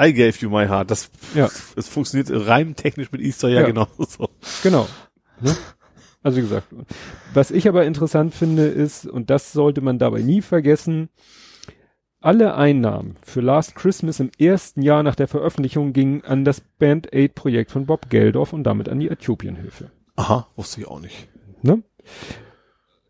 I 0.01 0.13
gave 0.13 0.35
you 0.41 0.49
my 0.49 0.67
heart. 0.67 0.91
Das, 0.93 1.11
Ja. 1.35 1.49
es 1.77 1.89
funktioniert 1.89 2.31
reimtechnisch 2.47 3.11
mit 3.11 3.21
Easter 3.21 3.49
ja, 3.49 3.63
Ja. 3.63 3.67
genauso. 3.67 4.29
Genau. 4.63 4.87
Ne? 5.41 5.57
Also 6.23 6.39
wie 6.39 6.43
gesagt, 6.43 6.69
was 7.35 7.51
ich 7.51 7.69
aber 7.69 7.85
interessant 7.85 8.33
finde 8.35 8.67
ist, 8.67 9.07
und 9.07 9.29
das 9.29 9.53
sollte 9.53 9.81
man 9.81 9.99
dabei 9.99 10.23
nie 10.23 10.41
vergessen, 10.41 11.09
alle 12.25 12.55
Einnahmen 12.55 13.17
für 13.23 13.43
Last 13.43 13.75
Christmas 13.75 14.19
im 14.19 14.31
ersten 14.39 14.81
Jahr 14.83 15.03
nach 15.03 15.15
der 15.15 15.29
Veröffentlichung 15.29 15.93
gingen 15.93 16.25
an 16.25 16.45
das 16.45 16.61
Band 16.61 17.13
Aid 17.13 17.35
Projekt 17.35 17.71
von 17.71 17.85
Bob 17.85 18.09
Geldof 18.09 18.53
und 18.53 18.65
damit 18.65 18.89
an 18.89 18.99
die 18.99 19.11
Äthiopienhilfe. 19.11 19.91
Aha, 20.17 20.49
wusste 20.57 20.81
ich 20.81 20.89
auch 20.89 21.01
nicht. 21.01 21.29
Ne? 21.63 21.83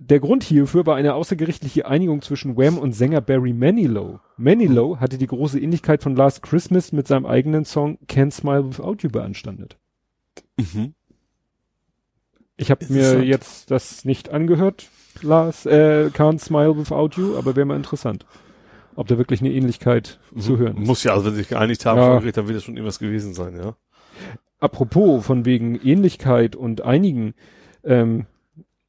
Der 0.01 0.19
Grund 0.19 0.43
hierfür 0.43 0.85
war 0.85 0.97
eine 0.97 1.15
außergerichtliche 1.15 1.87
Einigung 1.87 2.23
zwischen 2.23 2.57
Wham 2.57 2.77
und 2.77 2.93
Sänger 2.93 3.21
Barry 3.21 3.53
Manilow. 3.53 4.19
Manilow 4.37 4.99
hatte 4.99 5.17
die 5.17 5.29
große 5.29 5.61
Ähnlichkeit 5.61 6.03
von 6.03 6.17
Last 6.17 6.43
Christmas 6.43 6.91
mit 6.91 7.07
seinem 7.07 7.25
eigenen 7.25 7.65
Song 7.65 7.99
Can't 8.09 8.33
Smile 8.33 8.67
Without 8.67 8.97
You 9.01 9.11
beanstandet. 9.11 9.79
Mhm. 10.57 10.95
Ich 12.57 12.71
habe 12.71 12.85
mir 12.89 13.25
jetzt 13.25 13.71
das 13.71 14.05
nicht 14.05 14.31
angehört, 14.31 14.89
Lars, 15.23 15.67
äh, 15.67 16.11
Can't 16.13 16.41
Smile 16.41 16.77
Without 16.77 17.11
You, 17.21 17.37
aber 17.37 17.57
wäre 17.57 17.67
mal 17.67 17.77
interessant, 17.77 18.27
ob 18.97 19.07
da 19.09 19.19
wirklich 19.19 19.41
eine 19.41 19.51
Ähnlichkeit 19.53 20.19
zu 20.39 20.59
hören 20.59 20.79
ist. 20.79 20.87
Muss 20.87 21.05
ja, 21.05 21.13
also 21.13 21.25
wenn 21.27 21.33
sie 21.33 21.39
sich 21.41 21.49
geeinigt 21.49 21.85
haben, 21.87 21.99
Ja. 21.99 22.19
Gericht, 22.19 22.37
dann 22.37 22.47
wird 22.47 22.57
das 22.57 22.65
schon 22.65 22.77
irgendwas 22.77 22.99
gewesen 22.99 23.35
sein, 23.35 23.57
ja. 23.57 23.77
Apropos 24.59 25.25
von 25.27 25.45
wegen 25.45 25.75
Ähnlichkeit 25.83 26.57
und 26.57 26.83
einigen, 26.83 27.35
ähm, 27.85 28.27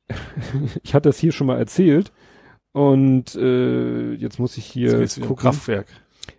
ich 0.84 0.94
hatte 0.94 1.10
das 1.10 1.18
hier 1.18 1.32
schon 1.32 1.48
mal 1.48 1.58
erzählt 1.58 2.12
und 2.72 3.36
äh, 3.36 4.14
jetzt 4.14 4.40
muss 4.40 4.58
ich 4.58 4.74
Jetzt 4.76 4.92
hier 4.92 5.00
geht's 5.00 5.18
wieder 5.18 5.26
um 5.26 5.30
gucken. 5.36 5.44
Kraftwerk. 5.52 5.88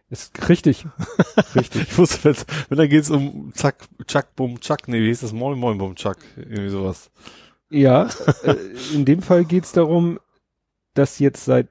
Ist 0.09 0.49
richtig, 0.49 0.87
richtig. 1.57 1.83
Ich 1.83 1.99
wusste, 1.99 2.25
wenn's, 2.25 2.47
wenn 2.69 2.79
dann 2.79 2.89
geht's 2.89 3.11
um 3.11 3.51
Zack, 3.55 3.89
Chuck, 4.07 4.27
Bum, 4.37 4.61
Chuck, 4.61 4.87
nee, 4.87 5.01
wie 5.01 5.07
hieß 5.09 5.21
das? 5.23 5.33
Moin, 5.33 5.59
Moin, 5.59 5.79
Bum, 5.79 5.97
Chuck. 5.97 6.19
Irgendwie 6.37 6.69
sowas. 6.69 7.11
Ja, 7.71 8.09
äh, 8.45 8.55
in 8.95 9.05
dem 9.05 9.21
Fall 9.21 9.45
geht's 9.45 9.73
darum, 9.73 10.21
dass 10.95 11.19
jetzt 11.19 11.45
seit 11.45 11.69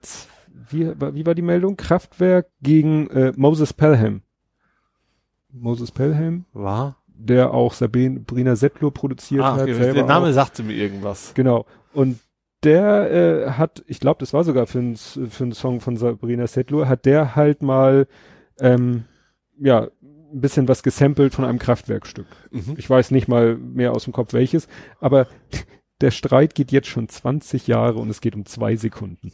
wie, 0.70 0.88
wie 1.14 1.26
war 1.26 1.36
die 1.36 1.42
Meldung? 1.42 1.78
Kraftwerk 1.78 2.48
gegen 2.62 3.10
äh, 3.10 3.34
Moses 3.36 3.74
Pelham. 3.74 4.22
Moses 5.52 5.92
Pelham, 5.92 6.46
War? 6.54 6.98
der 7.08 7.54
auch 7.54 7.74
Sabrina 7.74 8.56
Settler 8.56 8.92
produziert 8.92 9.42
Ah, 9.44 9.56
hat. 9.56 9.68
der 9.68 10.04
Name 10.06 10.28
auch. 10.28 10.34
sagte 10.34 10.64
mir 10.64 10.74
irgendwas. 10.74 11.34
Genau. 11.34 11.66
Und 11.94 12.20
der 12.64 13.12
äh, 13.12 13.52
hat, 13.52 13.84
ich 13.88 14.00
glaube, 14.00 14.20
das 14.20 14.34
war 14.34 14.44
sogar 14.44 14.68
für 14.68 14.80
einen 14.80 14.96
für 14.98 15.44
einen 15.44 15.54
Song 15.54 15.80
von 15.80 15.96
Sabrina 15.98 16.48
Settler, 16.48 16.90
hat 16.90 17.06
der 17.06 17.36
halt 17.36 17.62
mal 17.62 18.08
ähm, 18.60 19.06
ja 19.58 19.88
ein 20.34 20.42
bisschen 20.42 20.68
was 20.68 20.84
gesampelt 20.84 21.34
von 21.34 21.46
einem 21.46 21.60
Kraftwerkstück. 21.60 22.26
Mhm. 22.52 22.74
Ich 22.78 22.90
weiß 22.90 23.12
nicht 23.12 23.28
mal 23.30 23.56
mehr 23.56 23.94
aus 23.94 24.04
dem 24.06 24.14
Kopf 24.14 24.34
welches, 24.34 24.68
aber 25.00 25.28
der 26.02 26.12
Streit 26.12 26.56
geht 26.56 26.72
jetzt 26.72 26.88
schon 26.88 27.08
20 27.08 27.68
Jahre 27.68 28.00
und 28.00 28.10
es 28.10 28.22
geht 28.22 28.36
um 28.36 28.46
zwei 28.46 28.76
Sekunden. 28.76 29.32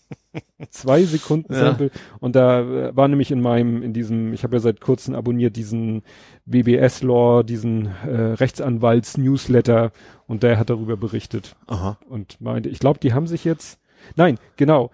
zwei 0.70 1.04
Sekunden 1.04 1.52
Ja. 1.52 1.60
Sample. 1.60 1.90
Und 2.18 2.34
da 2.34 2.60
äh, 2.60 2.96
war 2.96 3.06
nämlich 3.06 3.30
in 3.30 3.40
meinem, 3.40 3.82
in 3.82 3.92
diesem, 3.92 4.32
ich 4.32 4.42
habe 4.42 4.56
ja 4.56 4.60
seit 4.60 4.80
kurzem 4.80 5.14
abonniert 5.14 5.56
diesen 5.56 6.02
WBS-Law, 6.46 7.44
diesen 7.44 7.86
äh, 7.86 8.34
Rechtsanwalts-Newsletter 8.34 9.92
und 10.26 10.42
der 10.42 10.58
hat 10.58 10.70
darüber 10.70 10.96
berichtet 10.96 11.54
Aha. 11.66 11.98
und 12.08 12.40
meinte, 12.40 12.68
ich 12.68 12.80
glaube, 12.80 12.98
die 12.98 13.12
haben 13.12 13.26
sich 13.26 13.44
jetzt, 13.44 13.78
nein, 14.16 14.38
genau, 14.56 14.90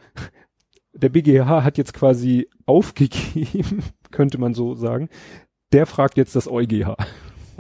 der 0.93 1.09
BGH 1.09 1.64
hat 1.64 1.78
jetzt 1.78 1.94
quasi 1.94 2.48
aufgegeben, 2.66 3.82
könnte 4.10 4.39
man 4.39 4.55
so 4.55 4.74
sagen. 4.74 5.09
Der 5.72 5.86
fragt 5.86 6.16
jetzt 6.16 6.35
das 6.35 6.48
EuGH, 6.48 6.97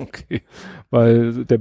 Okay. 0.08 0.42
weil 0.90 1.44
der 1.44 1.58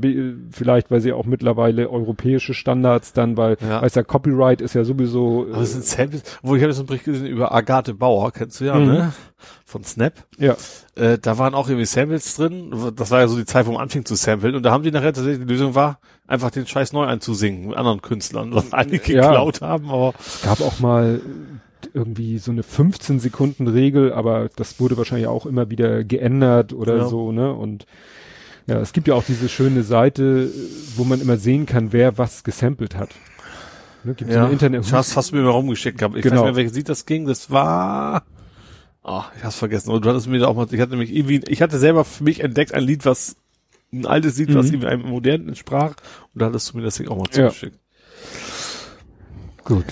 vielleicht, 0.51 0.91
weil 0.91 1.01
sie 1.01 1.13
auch 1.13 1.25
mittlerweile 1.25 1.89
europäische 1.89 2.53
Standards 2.53 3.13
dann, 3.13 3.37
weil, 3.37 3.57
Ja. 3.61 3.81
weiß 3.81 3.95
ja, 3.95 4.03
Copyright 4.03 4.61
ist 4.61 4.73
ja 4.75 4.83
sowieso, 4.83 5.47
Aber 5.51 5.61
es 5.61 5.73
sind 5.73 5.85
Samples, 5.85 6.23
wo 6.41 6.55
ich 6.55 6.61
habe 6.61 6.71
jetzt 6.71 6.79
einen 6.79 6.87
Bericht 6.87 7.05
gesehen 7.05 7.27
über 7.27 7.53
Agathe 7.53 7.93
Bauer, 7.93 8.31
kennst 8.31 8.59
du 8.61 8.65
ja, 8.65 8.75
Mhm. 8.75 8.85
ne? 8.87 9.13
Von 9.65 9.83
Snap. 9.83 10.13
ja, 10.37 10.55
Äh, 10.95 11.17
da 11.17 11.37
waren 11.37 11.53
auch 11.53 11.69
irgendwie 11.69 11.85
Samples 11.85 12.35
drin. 12.35 12.73
Das 12.95 13.09
war 13.11 13.21
ja 13.21 13.27
so 13.29 13.37
die 13.37 13.45
Zeit, 13.45 13.65
wo 13.67 13.71
man 13.71 13.81
anfing 13.81 14.03
zu 14.03 14.15
samplen. 14.15 14.55
Und 14.55 14.63
da 14.63 14.71
haben 14.71 14.83
die 14.83 14.91
nachher 14.91 15.13
tatsächlich, 15.13 15.45
die 15.47 15.53
Lösung 15.53 15.75
war, 15.75 15.99
einfach 16.27 16.51
den 16.51 16.67
Scheiß 16.67 16.91
neu 16.91 17.05
einzusingen 17.05 17.67
mit 17.69 17.77
anderen 17.77 18.01
Künstlern, 18.01 18.53
was 18.53 18.73
einige 18.73 19.13
Ja. 19.13 19.27
geklaut 19.29 19.61
haben, 19.61 19.89
aber 19.89 20.13
es 20.19 20.41
gab 20.41 20.59
auch 20.61 20.79
mal 20.81 21.21
irgendwie 21.93 22.37
so 22.39 22.51
eine 22.51 22.63
15 22.63 23.19
Sekunden 23.21 23.67
Regel, 23.69 24.11
aber 24.11 24.49
das 24.57 24.79
wurde 24.81 24.97
wahrscheinlich 24.97 25.27
auch 25.27 25.45
immer 25.45 25.69
wieder 25.69 26.03
geändert 26.03 26.73
oder 26.73 26.97
Ja. 26.97 27.05
so, 27.07 27.31
ne? 27.31 27.53
Und 27.53 27.85
ja, 28.69 28.79
es 28.79 28.93
gibt 28.93 29.07
ja 29.07 29.15
auch 29.15 29.23
diese 29.23 29.49
schöne 29.49 29.83
Seite, 29.83 30.49
wo 30.95 31.03
man 31.03 31.19
immer 31.21 31.37
sehen 31.37 31.65
kann, 31.65 31.91
wer 31.91 32.17
was 32.17 32.43
gesampelt 32.43 32.95
hat. 32.95 33.09
Ne, 34.03 34.13
gibt 34.13 34.31
so 34.31 34.37
ja, 34.37 34.43
eine 34.45 34.53
Internet. 34.53 34.91
hast, 34.93 35.15
hast 35.17 35.31
du 35.31 35.35
mir 35.35 35.41
mal 35.41 35.49
rumgeschickt 35.51 35.97
gehabt. 35.97 36.15
Ich 36.15 36.21
Genau. 36.23 36.35
weiß 36.35 36.41
nicht 36.41 36.45
mehr, 36.51 36.55
welches 36.55 36.75
Lied 36.77 36.87
das 36.89 37.05
ging. 37.05 37.25
Das 37.25 37.51
war, 37.51 38.23
ah, 39.03 39.25
ich 39.37 39.43
hab's 39.43 39.57
vergessen. 39.57 39.91
Und 39.91 40.05
du 40.05 40.09
hattest 40.09 40.27
mir 40.27 40.39
da 40.39 40.47
auch 40.47 40.55
mal, 40.55 40.67
ich 40.71 40.79
hatte 40.79 40.91
nämlich 40.91 41.13
irgendwie, 41.13 41.41
ich 41.47 41.61
hatte 41.61 41.77
selber 41.77 42.05
für 42.05 42.23
mich 42.23 42.39
entdeckt 42.41 42.73
ein 42.73 42.83
Lied, 42.83 43.05
was, 43.05 43.35
ein 43.91 44.05
altes 44.05 44.37
Lied, 44.37 44.53
was 44.55 44.67
Mhm. 44.67 44.73
irgendwie 44.73 44.87
einem 44.87 45.01
modernen 45.09 45.49
entsprach. 45.49 45.95
Und 46.33 46.41
da 46.41 46.45
hattest 46.45 46.71
du 46.71 46.77
mir 46.77 46.83
das 46.83 46.95
Ding 46.95 47.09
auch 47.09 47.17
mal 47.17 47.25
Ja. 47.33 47.49
zugeschickt. 47.49 47.77
Gut. 49.65 49.85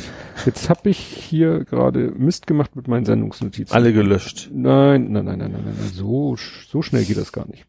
Jetzt 0.46 0.70
habe 0.70 0.90
ich 0.90 0.98
hier 1.00 1.66
gerade 1.66 2.12
Mist 2.16 2.48
gemacht 2.48 2.76
mit 2.76 2.88
meinen 2.88 3.06
Sendungsnotizen. 3.06 3.76
Alle 3.76 3.92
gelöscht. 3.92 4.50
Nein, 4.54 5.12
nein, 5.12 5.26
nein, 5.26 5.40
nein, 5.40 5.52
nein, 5.52 5.64
nein. 5.66 5.92
So, 5.94 6.38
so 6.70 6.82
schnell 6.82 7.04
geht 7.06 7.18
das 7.18 7.32
gar 7.32 7.48
nicht. 7.48 7.66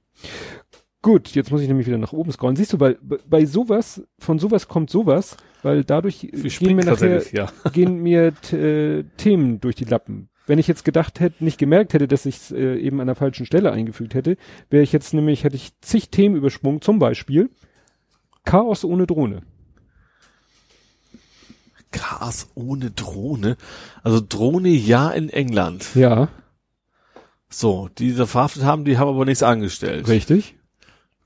Gut, 1.00 1.28
jetzt 1.28 1.52
muss 1.52 1.60
ich 1.60 1.68
nämlich 1.68 1.86
wieder 1.86 1.98
nach 1.98 2.12
oben 2.12 2.32
scrollen. 2.32 2.56
Siehst 2.56 2.72
du, 2.72 2.78
bei, 2.78 2.96
bei 3.00 3.44
sowas, 3.46 4.02
von 4.18 4.38
sowas 4.40 4.66
kommt 4.66 4.90
sowas, 4.90 5.36
weil 5.62 5.84
dadurch 5.84 6.20
gehen 6.32 6.74
mir 6.74 6.84
nachher, 6.84 7.22
ja. 7.32 7.52
gehen 7.72 8.02
mir 8.02 8.32
äh, 8.52 9.04
Themen 9.16 9.60
durch 9.60 9.76
die 9.76 9.84
Lappen. 9.84 10.28
Wenn 10.46 10.58
ich 10.58 10.66
jetzt 10.66 10.84
gedacht 10.84 11.20
hätte, 11.20 11.44
nicht 11.44 11.58
gemerkt 11.58 11.92
hätte, 11.92 12.08
dass 12.08 12.26
ich 12.26 12.36
es 12.36 12.50
äh, 12.50 12.76
eben 12.78 13.00
an 13.00 13.06
der 13.06 13.16
falschen 13.16 13.46
Stelle 13.46 13.70
eingefügt 13.70 14.14
hätte, 14.14 14.36
wäre 14.70 14.82
ich 14.82 14.92
jetzt 14.92 15.14
nämlich, 15.14 15.44
hätte 15.44 15.56
ich 15.56 15.78
zig 15.80 16.10
Themen 16.10 16.34
übersprungen, 16.36 16.80
zum 16.80 16.98
Beispiel 16.98 17.50
Chaos 18.44 18.82
ohne 18.84 19.06
Drohne. 19.06 19.42
Chaos 21.90 22.48
ohne 22.54 22.90
Drohne. 22.90 23.56
Also 24.02 24.20
Drohne 24.26 24.68
ja 24.70 25.10
in 25.10 25.28
England. 25.28 25.94
Ja, 25.94 26.28
So, 27.50 27.88
die 27.98 28.10
sie 28.10 28.26
verhaftet 28.26 28.64
haben, 28.64 28.84
die 28.84 28.98
haben 28.98 29.08
aber 29.08 29.24
nichts 29.24 29.42
angestellt. 29.42 30.08
richtig. 30.08 30.57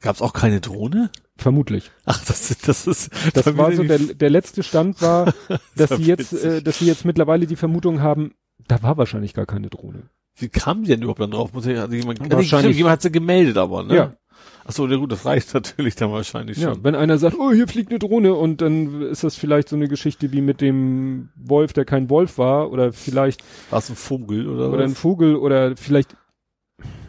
Gab 0.03 0.16
es 0.16 0.23
auch 0.23 0.33
keine 0.33 0.61
Drohne? 0.61 1.11
Vermutlich. 1.37 1.91
Ach, 2.05 2.23
das, 2.24 2.51
ist- 2.51 2.69
das 2.69 2.87
ist. 2.87 3.11
Das 3.35 3.45
da 3.45 3.57
war 3.57 3.73
so, 3.73 3.83
der, 3.85 3.99
der 3.99 4.31
letzte 4.31 4.62
Stand 4.62 5.01
war, 5.01 5.33
dass 5.77 5.91
ja 5.91 5.97
sie 5.97 6.03
jetzt, 6.05 6.33
äh, 6.33 6.62
dass 6.62 6.79
sie 6.81 6.87
jetzt 6.87 7.05
mittlerweile 7.05 7.47
die 7.47 7.57
Vermutung 7.57 8.01
haben, 8.03 8.33
da 8.69 8.83
war 8.83 8.97
wahrscheinlich 8.97 9.33
gar 9.35 9.47
keine 9.47 9.69
Drohne. 9.70 10.03
Wie 10.37 10.49
kam 10.49 10.83
die 10.83 10.89
denn 10.89 11.03
überhaupt 11.03 11.20
dann 11.20 11.31
drauf? 11.31 11.53
Muss 11.53 11.66
ich, 11.66 11.79
also 11.79 11.95
jemand, 11.95 12.19
Wahrscheinlich- 12.31 12.77
jemand 12.77 12.93
hat 12.95 13.03
sie 13.03 13.12
gemeldet, 13.12 13.57
aber, 13.59 13.83
ne? 13.85 13.95
Ja. 13.95 14.16
Ach 14.65 14.73
so, 14.73 14.87
ja 14.89 14.97
gut, 14.97 15.12
das 15.12 15.24
reicht 15.27 15.53
natürlich 15.55 15.95
dann 15.97 16.11
wahrscheinlich 16.12 16.59
Ja, 16.59 16.73
schon. 16.74 16.85
wenn 16.85 16.95
einer 16.95 17.19
sagt, 17.19 17.37
oh, 17.39 17.53
hier 17.53 17.69
fliegt 17.69 17.91
eine 17.91 17.99
Drohne 17.99 18.35
und 18.35 18.61
dann 18.61 19.03
ist 19.03 19.24
das 19.24 19.37
vielleicht 19.37 19.69
so 19.69 19.77
eine 19.77 19.89
Geschichte 19.89 20.33
wie 20.33 20.41
mit 20.41 20.61
dem 20.61 21.29
Wolf, 21.37 21.73
der 21.73 21.85
kein 21.85 22.09
Wolf 22.11 22.39
war 22.39 22.70
oder 22.70 22.93
vielleicht 22.93 23.43
War 23.70 23.79
es 23.81 23.89
ein 23.91 23.97
Vogel 23.97 24.49
oder, 24.49 24.70
oder 24.70 24.85
ein 24.85 24.93
was? 24.93 24.99
Vogel 24.99 25.37
oder 25.37 25.77
vielleicht, 25.77 26.16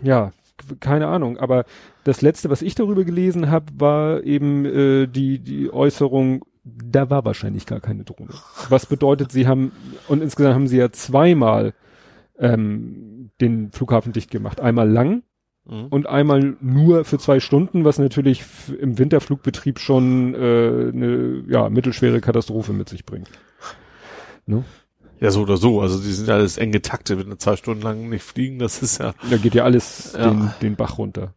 ja, 0.02 0.32
keine 0.80 1.08
Ahnung. 1.08 1.38
Aber 1.38 1.66
das 2.04 2.22
letzte, 2.22 2.50
was 2.50 2.62
ich 2.62 2.76
darüber 2.76 3.04
gelesen 3.04 3.50
habe, 3.50 3.66
war 3.78 4.24
eben 4.24 4.66
äh, 4.66 5.08
die 5.08 5.40
die 5.40 5.72
Äußerung, 5.72 6.44
da 6.64 7.10
war 7.10 7.26
wahrscheinlich 7.26 7.66
gar 7.66 7.80
keine 7.80 8.04
Drohne. 8.04 8.32
Was 8.70 8.86
bedeutet, 8.86 9.32
sie 9.32 9.48
haben 9.48 9.72
und 10.08 10.22
insgesamt 10.22 10.56
haben 10.56 10.68
sie 10.68 10.78
ja 10.78 10.92
zweimal 10.92 11.74
ähm, 12.38 13.32
den 13.42 13.72
Flughafen 13.72 14.14
dicht 14.14 14.32
gemacht. 14.32 14.60
Einmal 14.60 14.90
lang 14.90 15.24
Mhm. 15.66 15.86
und 15.92 16.08
einmal 16.08 16.58
nur 16.60 17.06
für 17.06 17.18
zwei 17.20 17.40
Stunden, 17.40 17.86
was 17.86 17.98
natürlich 17.98 18.44
im 18.82 18.98
Winterflugbetrieb 19.00 19.80
schon 19.80 20.36
äh, 20.36 20.38
eine 20.38 21.44
ja, 21.48 21.70
mittelschwere 21.70 22.20
Katastrophe 22.20 22.74
mit 22.74 22.90
sich 22.90 23.06
bringt. 23.06 23.30
Ne? 24.46 24.66
Ja, 25.22 25.32
so 25.32 25.42
oder 25.44 25.56
so. 25.56 25.80
Also 25.80 26.02
die 26.02 26.12
sind 26.12 26.28
ja 26.28 26.34
alles 26.34 26.58
eng 26.58 26.74
getaktet, 26.74 27.18
wenn 27.18 27.30
wir 27.30 27.40
zwei 27.40 27.56
Stunden 27.56 27.82
lang 27.82 28.10
nicht 28.10 28.24
fliegen, 28.24 28.60
das 28.60 28.82
ist 28.82 28.98
ja. 29.00 29.14
Da 29.30 29.38
geht 29.38 29.56
ja 29.56 29.64
alles 29.64 30.14
Ja. 30.18 30.32
Den, 30.32 30.50
den 30.62 30.76
Bach 30.76 30.98
runter. 30.98 31.34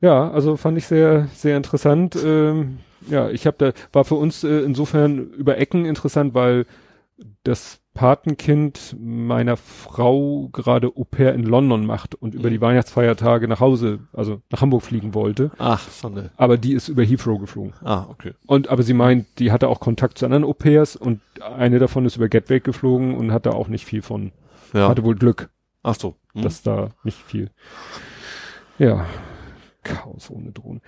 Ja, 0.00 0.30
also 0.30 0.56
fand 0.56 0.78
ich 0.78 0.86
sehr, 0.86 1.26
sehr 1.34 1.56
interessant. 1.56 2.16
Ähm, 2.24 2.78
ja, 3.08 3.28
ich 3.30 3.46
habe 3.46 3.56
da, 3.58 3.72
war 3.92 4.04
für 4.04 4.14
uns 4.14 4.44
äh, 4.44 4.60
insofern 4.60 5.18
über 5.32 5.58
Ecken 5.58 5.84
interessant, 5.84 6.34
weil 6.34 6.66
das 7.44 7.80
Patenkind 7.92 8.96
meiner 8.98 9.56
Frau 9.58 10.48
gerade 10.52 10.86
Au 10.88 11.04
pair 11.04 11.34
in 11.34 11.42
London 11.42 11.84
macht 11.84 12.14
und 12.14 12.34
über 12.34 12.48
Mhm. 12.48 12.52
die 12.52 12.60
Weihnachtsfeiertage 12.60 13.46
nach 13.48 13.60
Hause, 13.60 13.98
also 14.12 14.40
nach 14.50 14.62
Hamburg 14.62 14.82
fliegen 14.82 15.12
wollte. 15.12 15.50
Ach, 15.58 15.86
Sonne. 15.88 16.30
Aber 16.36 16.56
die 16.56 16.72
ist 16.72 16.88
über 16.88 17.02
Heathrow 17.02 17.38
geflogen. 17.38 17.74
Ah, 17.84 18.06
okay. 18.08 18.32
Und 18.46 18.68
aber 18.68 18.82
sie 18.84 18.94
meint, 18.94 19.26
die 19.38 19.52
hatte 19.52 19.68
auch 19.68 19.80
Kontakt 19.80 20.16
zu 20.18 20.24
anderen 20.24 20.44
Au 20.44 20.52
pairs 20.54 20.96
und 20.96 21.20
eine 21.56 21.78
davon 21.78 22.06
ist 22.06 22.16
über 22.16 22.28
Gatwick 22.28 22.64
geflogen 22.64 23.14
und 23.16 23.32
hatte 23.32 23.54
auch 23.54 23.68
nicht 23.68 23.84
viel 23.84 24.02
von, 24.02 24.32
Ja. 24.72 24.88
hatte 24.88 25.04
wohl 25.04 25.16
Glück 25.16 25.50
Ach 25.82 25.94
so. 25.96 26.14
Hm. 26.34 26.42
dass 26.42 26.62
da 26.62 26.90
nicht 27.04 27.18
viel. 27.20 27.50
Ja, 28.78 29.04
Chaos 29.82 30.30
ohne 30.30 30.52
Drohnen. 30.52 30.80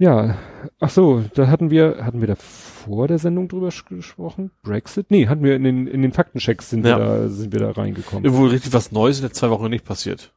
Ja, 0.00 0.36
ach 0.78 0.90
so, 0.90 1.24
da 1.34 1.48
hatten 1.48 1.70
wir, 1.70 2.04
hatten 2.04 2.20
wir 2.20 2.28
da 2.28 2.36
vor 2.36 3.08
der 3.08 3.18
Sendung 3.18 3.48
drüber 3.48 3.70
gesprochen? 3.88 4.52
Brexit? 4.62 5.10
Nee, 5.10 5.26
hatten 5.26 5.42
wir 5.42 5.56
in 5.56 5.64
den, 5.64 5.86
in 5.88 6.02
den 6.02 6.12
Faktenchecks 6.12 6.70
sind 6.70 6.86
Ja. 6.86 6.98
wir 6.98 7.04
da, 7.04 7.28
sind 7.28 7.52
wir 7.52 7.58
da 7.60 7.72
reingekommen. 7.72 8.24
Ja, 8.24 8.36
wohl 8.38 8.50
richtig 8.50 8.72
was 8.72 8.92
Neues 8.92 9.18
in 9.20 9.26
den 9.26 9.34
zwei 9.34 9.50
Wochen 9.50 9.68
nicht 9.68 9.84
passiert. 9.84 10.32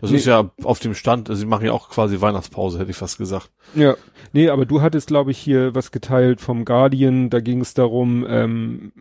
Das 0.00 0.10
Nee. 0.10 0.18
ist 0.18 0.26
ja 0.26 0.50
auf 0.62 0.78
dem 0.78 0.94
Stand, 0.94 1.28
also 1.28 1.40
sie 1.40 1.46
machen 1.46 1.66
ja 1.66 1.72
auch 1.72 1.90
quasi 1.90 2.20
Weihnachtspause, 2.20 2.78
hätte 2.78 2.90
ich 2.90 2.96
fast 2.96 3.18
gesagt. 3.18 3.50
Ja, 3.74 3.96
nee, 4.32 4.48
aber 4.48 4.66
du 4.66 4.80
hattest, 4.82 5.08
glaube 5.08 5.32
ich, 5.32 5.38
hier 5.38 5.74
was 5.74 5.90
geteilt 5.90 6.40
vom 6.40 6.64
Guardian, 6.64 7.28
da 7.28 7.40
ging 7.40 7.60
es 7.60 7.74
darum, 7.74 8.24
ähm, 8.28 8.92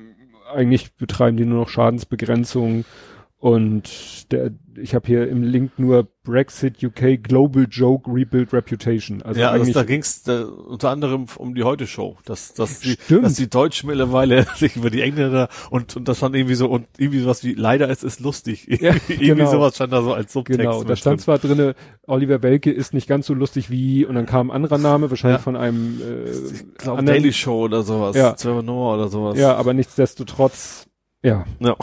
eigentlich 0.53 0.93
betreiben 0.95 1.37
die 1.37 1.45
nur 1.45 1.61
noch 1.61 1.69
Schadensbegrenzung 1.69 2.85
und 3.41 4.33
der, 4.33 4.51
ich 4.77 4.93
habe 4.93 5.07
hier 5.07 5.29
im 5.29 5.43
Link 5.43 5.79
nur 5.79 6.09
Brexit 6.23 6.83
UK 6.83 7.23
Global 7.23 7.67
Joke 7.71 8.11
Rebuild 8.11 8.51
Reputation. 8.51 9.21
Also 9.21 9.39
ja, 9.39 9.49
also 9.49 9.71
da 9.71 9.83
ging 9.83 10.01
es 10.01 10.27
äh, 10.27 10.43
unter 10.43 10.89
anderem 10.89 11.25
um 11.37 11.55
die 11.55 11.63
Heute-Show, 11.63 12.17
dass, 12.25 12.53
dass, 12.53 12.81
die, 12.81 12.97
Stimmt. 13.01 13.23
dass 13.23 13.35
die 13.35 13.49
Deutschen 13.49 13.87
mittlerweile 13.87 14.45
sich 14.57 14.75
über 14.75 14.89
die 14.89 15.01
Engländer 15.01 15.47
und, 15.69 15.95
und 15.95 16.09
das 16.09 16.17
stand 16.17 16.35
irgendwie 16.35 16.55
so 16.55 16.67
und 16.67 16.85
irgendwie 16.97 17.19
sowas 17.19 17.41
wie 17.45 17.53
leider 17.53 17.89
es 17.89 18.03
ist 18.03 18.19
lustig. 18.19 18.67
Ja, 18.81 18.93
irgendwie 19.07 19.27
genau. 19.27 19.51
sowas 19.51 19.75
stand 19.75 19.93
da 19.93 20.01
so 20.03 20.13
als 20.13 20.33
Subtext. 20.33 20.59
Genau, 20.59 20.83
da 20.83 20.97
stand 20.97 21.19
drin. 21.19 21.23
zwar 21.23 21.39
drinne, 21.39 21.75
Oliver 22.07 22.43
Welke 22.43 22.71
ist 22.71 22.93
nicht 22.93 23.07
ganz 23.07 23.25
so 23.25 23.33
lustig 23.33 23.69
wie, 23.69 24.05
und 24.05 24.15
dann 24.15 24.25
kam 24.25 24.51
ein 24.51 24.55
anderer 24.55 24.77
Name, 24.77 25.09
wahrscheinlich 25.11 25.39
Ja. 25.39 25.43
von 25.43 25.55
einem 25.55 26.01
äh, 26.01 26.29
ich 26.29 26.75
glaube 26.77 26.99
anderen- 26.99 27.05
Daily 27.21 27.31
Show 27.31 27.63
oder 27.63 27.83
sowas, 27.83 28.17
Ja. 28.17 28.33
Trevor 28.33 28.63
Noah 28.63 28.95
oder 28.95 29.07
sowas. 29.07 29.39
Ja, 29.39 29.55
aber 29.55 29.73
nichtsdestotrotz, 29.73 30.87
ja, 31.23 31.45
ja. 31.61 31.77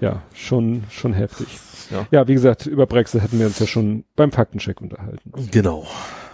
Ja, 0.00 0.22
schon, 0.34 0.84
schon 0.90 1.12
heftig. 1.12 1.46
Ja. 1.90 2.06
Ja, 2.10 2.28
wie 2.28 2.34
gesagt, 2.34 2.66
über 2.66 2.86
Brexit 2.86 3.22
hatten 3.22 3.38
wir 3.38 3.46
uns 3.46 3.58
ja 3.58 3.66
schon 3.66 4.04
beim 4.16 4.32
Faktencheck 4.32 4.80
unterhalten. 4.80 5.32
Genau. 5.50 5.86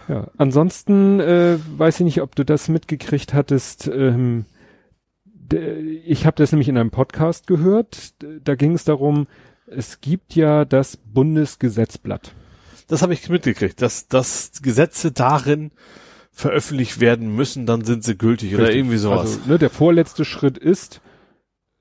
Ja, 0.09 0.29
ansonsten 0.37 1.21
äh, 1.21 1.59
weiß 1.77 2.01
ich 2.01 2.05
nicht, 2.05 2.23
ob 2.23 2.37
du 2.37 2.45
das 2.45 2.69
mitgekriegt 2.69 3.35
hattest. 3.35 3.89
Ähm, 3.89 4.45
ich 6.05 6.27
habe 6.27 6.37
das 6.37 6.53
nämlich 6.53 6.69
in 6.69 6.77
einem 6.77 6.91
Podcast 6.91 7.47
gehört. 7.47 8.15
Da 8.45 8.55
ging 8.55 8.73
es 8.73 8.85
darum, 8.85 9.27
es 9.67 10.01
gibt 10.01 10.35
ja 10.35 10.65
das 10.65 10.97
Bundesgesetzblatt. 10.97 12.33
Das 12.89 13.03
habe 13.03 13.15
ich 13.15 13.29
mitgekriegt, 13.29 13.83
dass, 13.83 14.09
dass 14.09 14.53
Gesetze 14.63 15.11
darin 15.11 15.73
veröffentlicht 16.37 17.01
werden 17.01 17.35
müssen, 17.35 17.65
dann 17.65 17.85
sind 17.85 18.05
sie 18.05 18.17
gültig 18.17 18.55
oder 18.55 18.65
Richtig. 18.65 18.81
irgendwie 18.81 18.99
sowas. 18.99 19.39
Also, 19.39 19.41
ne, 19.49 19.59
der 19.59 19.71
vorletzte 19.71 20.25
Schritt 20.25 20.59
ist, 20.59 21.01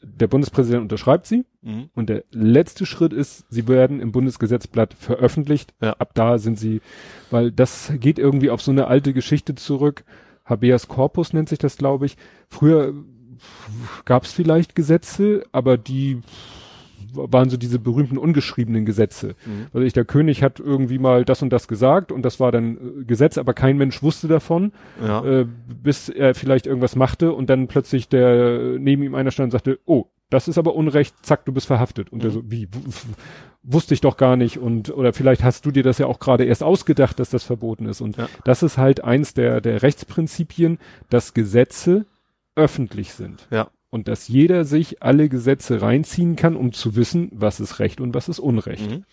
der 0.06 0.28
Bundespräsident 0.28 0.84
unterschreibt 0.84 1.26
sie 1.26 1.46
mhm. 1.62 1.90
und 1.96 2.10
der 2.10 2.24
letzte 2.32 2.86
Schritt 2.86 3.14
ist, 3.14 3.46
sie 3.50 3.68
werden 3.68 4.00
im 4.00 4.12
Bundesgesetzblatt 4.12 4.94
veröffentlicht. 4.94 5.74
Ja. 5.82 5.94
Ab 5.94 6.12
da 6.14 6.38
sind 6.38 6.60
sie, 6.60 6.82
weil 7.32 7.52
das 7.52 7.92
geht 8.00 8.20
irgendwie 8.20 8.50
auf 8.50 8.62
so 8.62 8.72
eine 8.72 8.88
alte 8.88 9.14
Geschichte 9.14 9.56
zurück. 9.56 10.04
Habeas 10.46 10.88
Corpus 10.88 11.34
nennt 11.34 11.50
sich 11.50 11.60
das, 11.60 11.78
glaube 11.78 12.06
ich. 12.06 12.18
Früher 12.50 12.94
gab 14.06 14.24
es 14.24 14.32
vielleicht 14.32 14.76
Gesetze, 14.76 15.44
aber 15.52 15.78
die 15.78 16.22
waren 17.16 17.50
so 17.50 17.58
diese 17.58 17.80
berühmten 17.80 18.18
ungeschriebenen 18.18 18.86
Gesetze. 18.86 19.36
Mhm. 19.46 19.68
Also 19.74 19.86
ich, 19.86 19.94
der 19.94 20.06
König 20.06 20.44
hat 20.44 20.60
irgendwie 20.60 21.00
mal 21.00 21.26
das 21.26 21.42
und 21.42 21.52
das 21.52 21.68
gesagt 21.68 22.12
und 22.12 22.22
das 22.24 22.40
war 22.40 22.52
dann 22.52 22.78
äh, 23.02 23.04
Gesetz, 23.06 23.38
aber 23.38 23.54
kein 23.54 23.78
Mensch 23.78 24.02
wusste 24.04 24.28
davon 24.28 24.72
Ja. 25.04 25.24
äh, 25.26 25.46
bis 25.82 26.10
er 26.10 26.36
vielleicht 26.36 26.68
irgendwas 26.68 26.96
machte 26.96 27.34
und 27.34 27.50
dann 27.50 27.68
plötzlich 27.68 28.10
der 28.10 28.78
neben 28.80 29.04
ihm 29.04 29.16
einer 29.16 29.32
stand 29.32 29.46
und 29.48 29.52
sagte, 29.52 29.80
oh, 29.86 30.06
das 30.32 30.48
ist 30.48 30.58
aber 30.58 30.76
Unrecht, 30.76 31.16
zack, 31.24 31.46
du 31.46 31.52
bist 31.52 31.68
verhaftet. 31.68 32.12
Und 32.12 32.24
er 32.24 32.32
so, 32.32 32.42
wie, 32.50 32.68
wusste 33.62 33.94
ich 33.94 34.02
doch 34.02 34.18
gar 34.18 34.36
nicht 34.36 34.58
und 34.58 34.90
oder 34.90 35.14
vielleicht 35.14 35.44
hast 35.44 35.66
du 35.66 35.72
dir 35.72 35.84
das 35.84 35.98
ja 36.00 36.08
auch 36.08 36.20
gerade 36.20 36.46
erst 36.46 36.64
ausgedacht, 36.64 37.20
dass 37.20 37.30
das 37.30 37.44
verboten 37.44 37.86
ist. 37.86 38.02
Und 38.02 38.18
Ja. 38.18 38.28
das 38.44 38.64
ist 38.64 38.78
halt 38.78 39.04
eins 39.04 39.34
der, 39.34 39.62
der 39.62 39.82
Rechtsprinzipien, 39.84 40.80
dass 41.10 41.34
Gesetze 41.34 42.06
öffentlich 42.56 43.14
sind. 43.14 43.48
Ja. 43.52 43.68
Und 43.96 44.10
dass 44.10 44.28
jeder 44.28 44.66
sich 44.66 45.02
alle 45.02 45.30
Gesetze 45.30 45.82
reinziehen 45.82 46.36
kann, 46.36 46.58
um 46.58 46.74
zu 46.74 46.98
wissen, 46.98 47.30
was 47.32 47.62
ist 47.62 47.80
Recht 47.80 48.02
und 48.02 48.14
was 48.14 48.28
ist 48.28 48.40
Unrecht. 48.40 48.92
Mhm. 48.92 49.06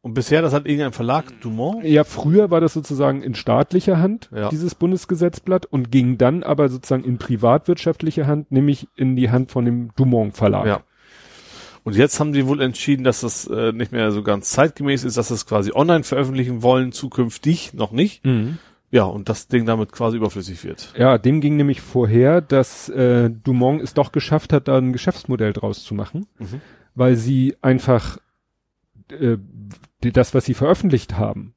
Und 0.00 0.14
bisher, 0.14 0.42
das 0.42 0.52
hat 0.52 0.66
irgendein 0.66 0.92
Verlag, 0.92 1.40
Dumont. 1.40 1.82
Ja, 1.82 2.04
früher 2.04 2.52
war 2.52 2.60
das 2.60 2.72
sozusagen 2.72 3.20
in 3.20 3.34
staatlicher 3.34 3.98
Hand, 3.98 4.30
Ja. 4.32 4.48
dieses 4.48 4.76
Bundesgesetzblatt, 4.76 5.66
und 5.66 5.90
ging 5.90 6.18
dann 6.18 6.44
aber 6.44 6.68
sozusagen 6.68 7.02
in 7.02 7.18
privatwirtschaftliche 7.18 8.28
Hand, 8.28 8.52
nämlich 8.52 8.86
in 8.94 9.16
die 9.16 9.32
Hand 9.32 9.50
von 9.50 9.64
dem 9.64 9.90
Dumont 9.96 10.36
Verlag. 10.36 10.64
Ja. 10.64 10.82
Und 11.82 11.96
jetzt 11.96 12.20
haben 12.20 12.32
die 12.32 12.46
wohl 12.46 12.60
entschieden, 12.60 13.02
dass 13.02 13.22
das 13.22 13.48
äh, 13.48 13.72
nicht 13.72 13.90
mehr 13.90 14.12
so 14.12 14.22
ganz 14.22 14.50
zeitgemäß 14.50 15.02
ist, 15.02 15.16
dass 15.16 15.28
das 15.28 15.46
quasi 15.46 15.72
online 15.74 16.04
veröffentlichen 16.04 16.62
wollen, 16.62 16.92
zukünftig 16.92 17.74
noch 17.74 17.90
nicht. 17.90 18.24
Mhm. 18.24 18.58
Ja, 18.90 19.04
und 19.04 19.28
das 19.28 19.48
Ding 19.48 19.66
damit 19.66 19.92
quasi 19.92 20.16
überflüssig 20.16 20.64
wird. 20.64 20.94
Ja, 20.96 21.18
dem 21.18 21.40
ging 21.40 21.56
nämlich 21.56 21.80
vorher, 21.82 22.40
dass 22.40 22.88
äh, 22.88 23.28
Dumont 23.30 23.82
es 23.82 23.92
doch 23.94 24.12
geschafft 24.12 24.52
hat, 24.52 24.66
da 24.68 24.78
ein 24.78 24.92
Geschäftsmodell 24.92 25.52
draus 25.52 25.84
zu 25.84 25.94
machen, 25.94 26.26
Mhm. 26.38 26.60
weil 26.94 27.16
sie 27.16 27.56
einfach 27.60 28.18
äh, 29.10 29.36
das, 30.00 30.34
was 30.34 30.44
sie 30.46 30.54
veröffentlicht 30.54 31.18
haben, 31.18 31.54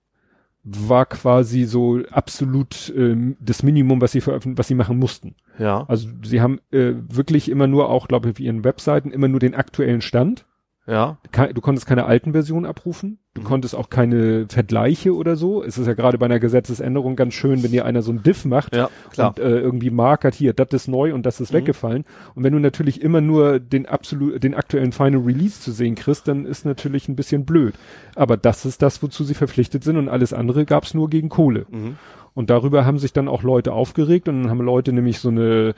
war 0.64 1.06
quasi 1.08 1.64
so 1.64 2.00
absolut 2.12 2.94
ähm, 2.96 3.36
das 3.40 3.64
Minimum, 3.64 4.00
was 4.02 4.12
sie 4.12 4.22
veröffentlichen, 4.22 4.58
was 4.60 4.68
sie 4.68 4.76
machen 4.76 4.98
mussten. 5.00 5.36
Ja. 5.58 5.86
Also 5.88 6.10
sie 6.24 6.40
haben 6.42 6.60
äh, 6.72 6.94
wirklich 7.10 7.50
immer 7.50 7.66
nur 7.68 7.90
auch, 7.90 8.08
glaube 8.08 8.28
ich, 8.30 8.36
auf 8.36 8.40
ihren 8.40 8.64
Webseiten 8.64 9.12
immer 9.12 9.28
nur 9.28 9.40
den 9.40 9.56
aktuellen 9.56 10.02
Stand. 10.02 10.46
Ja. 10.88 11.20
Du 11.54 11.62
konntest 11.62 11.86
keine 11.88 12.06
alten 12.06 12.32
Versionen 12.32 12.66
abrufen. 12.66 13.20
Du 13.36 13.42
Mhm. 13.42 13.46
konntest 13.46 13.76
auch 13.76 13.90
keine 13.90 14.48
Vergleiche 14.50 15.16
oder 15.16 15.36
so. 15.36 15.64
Es 15.64 15.78
ist 15.78 15.86
ja 15.88 15.94
gerade 15.94 16.18
bei 16.18 16.26
einer 16.26 16.40
Gesetzesänderung 16.40 17.16
ganz 17.16 17.34
schön, 17.36 17.62
wenn 17.64 17.72
dir 17.72 17.86
einer 17.86 18.02
so 18.02 18.12
ein 18.12 18.24
Diff 18.24 18.46
macht 18.46 18.76
Ja, 18.76 18.90
klar. 19.12 19.30
und 19.30 19.40
äh, 19.40 19.60
irgendwie 19.60 19.92
markert 19.92 20.34
hier, 20.34 20.54
das 20.54 20.70
ist 20.72 20.88
neu 20.88 21.14
und 21.14 21.26
das 21.26 21.40
ist 21.40 21.54
Mhm. 21.54 21.58
weggefallen. 21.58 22.04
Und 22.36 22.44
wenn 22.44 22.52
du 22.52 22.60
natürlich 22.60 23.02
immer 23.02 23.22
nur 23.22 23.60
den 23.60 23.86
absolut, 23.86 24.44
den 24.44 24.56
aktuellen 24.56 24.92
Final 24.92 25.22
Release 25.22 25.62
zu 25.62 25.72
sehen 25.72 25.96
kriegst, 25.96 26.28
dann 26.28 26.46
ist 26.46 26.66
natürlich 26.66 27.08
ein 27.08 27.16
bisschen 27.16 27.46
blöd. 27.46 27.76
Aber 28.16 28.36
das 28.36 28.66
ist 28.66 28.82
das, 28.82 29.02
wozu 29.04 29.24
sie 29.24 29.36
verpflichtet 29.36 29.84
sind 29.84 29.98
und 29.98 30.10
alles 30.10 30.34
andere 30.34 30.66
gab's 30.66 30.94
nur 30.96 31.10
gegen 31.10 31.30
Kohle. 31.30 31.68
Mhm. 31.70 31.96
Und 32.34 32.50
darüber 32.50 32.86
haben 32.86 32.98
sich 32.98 33.14
dann 33.14 33.28
auch 33.28 33.44
Leute 33.44 33.72
aufgeregt 33.74 34.28
und 34.28 34.42
dann 34.42 34.50
haben 34.50 34.62
Leute 34.62 34.94
nämlich 34.94 35.20
so 35.20 35.30
eine, 35.30 35.76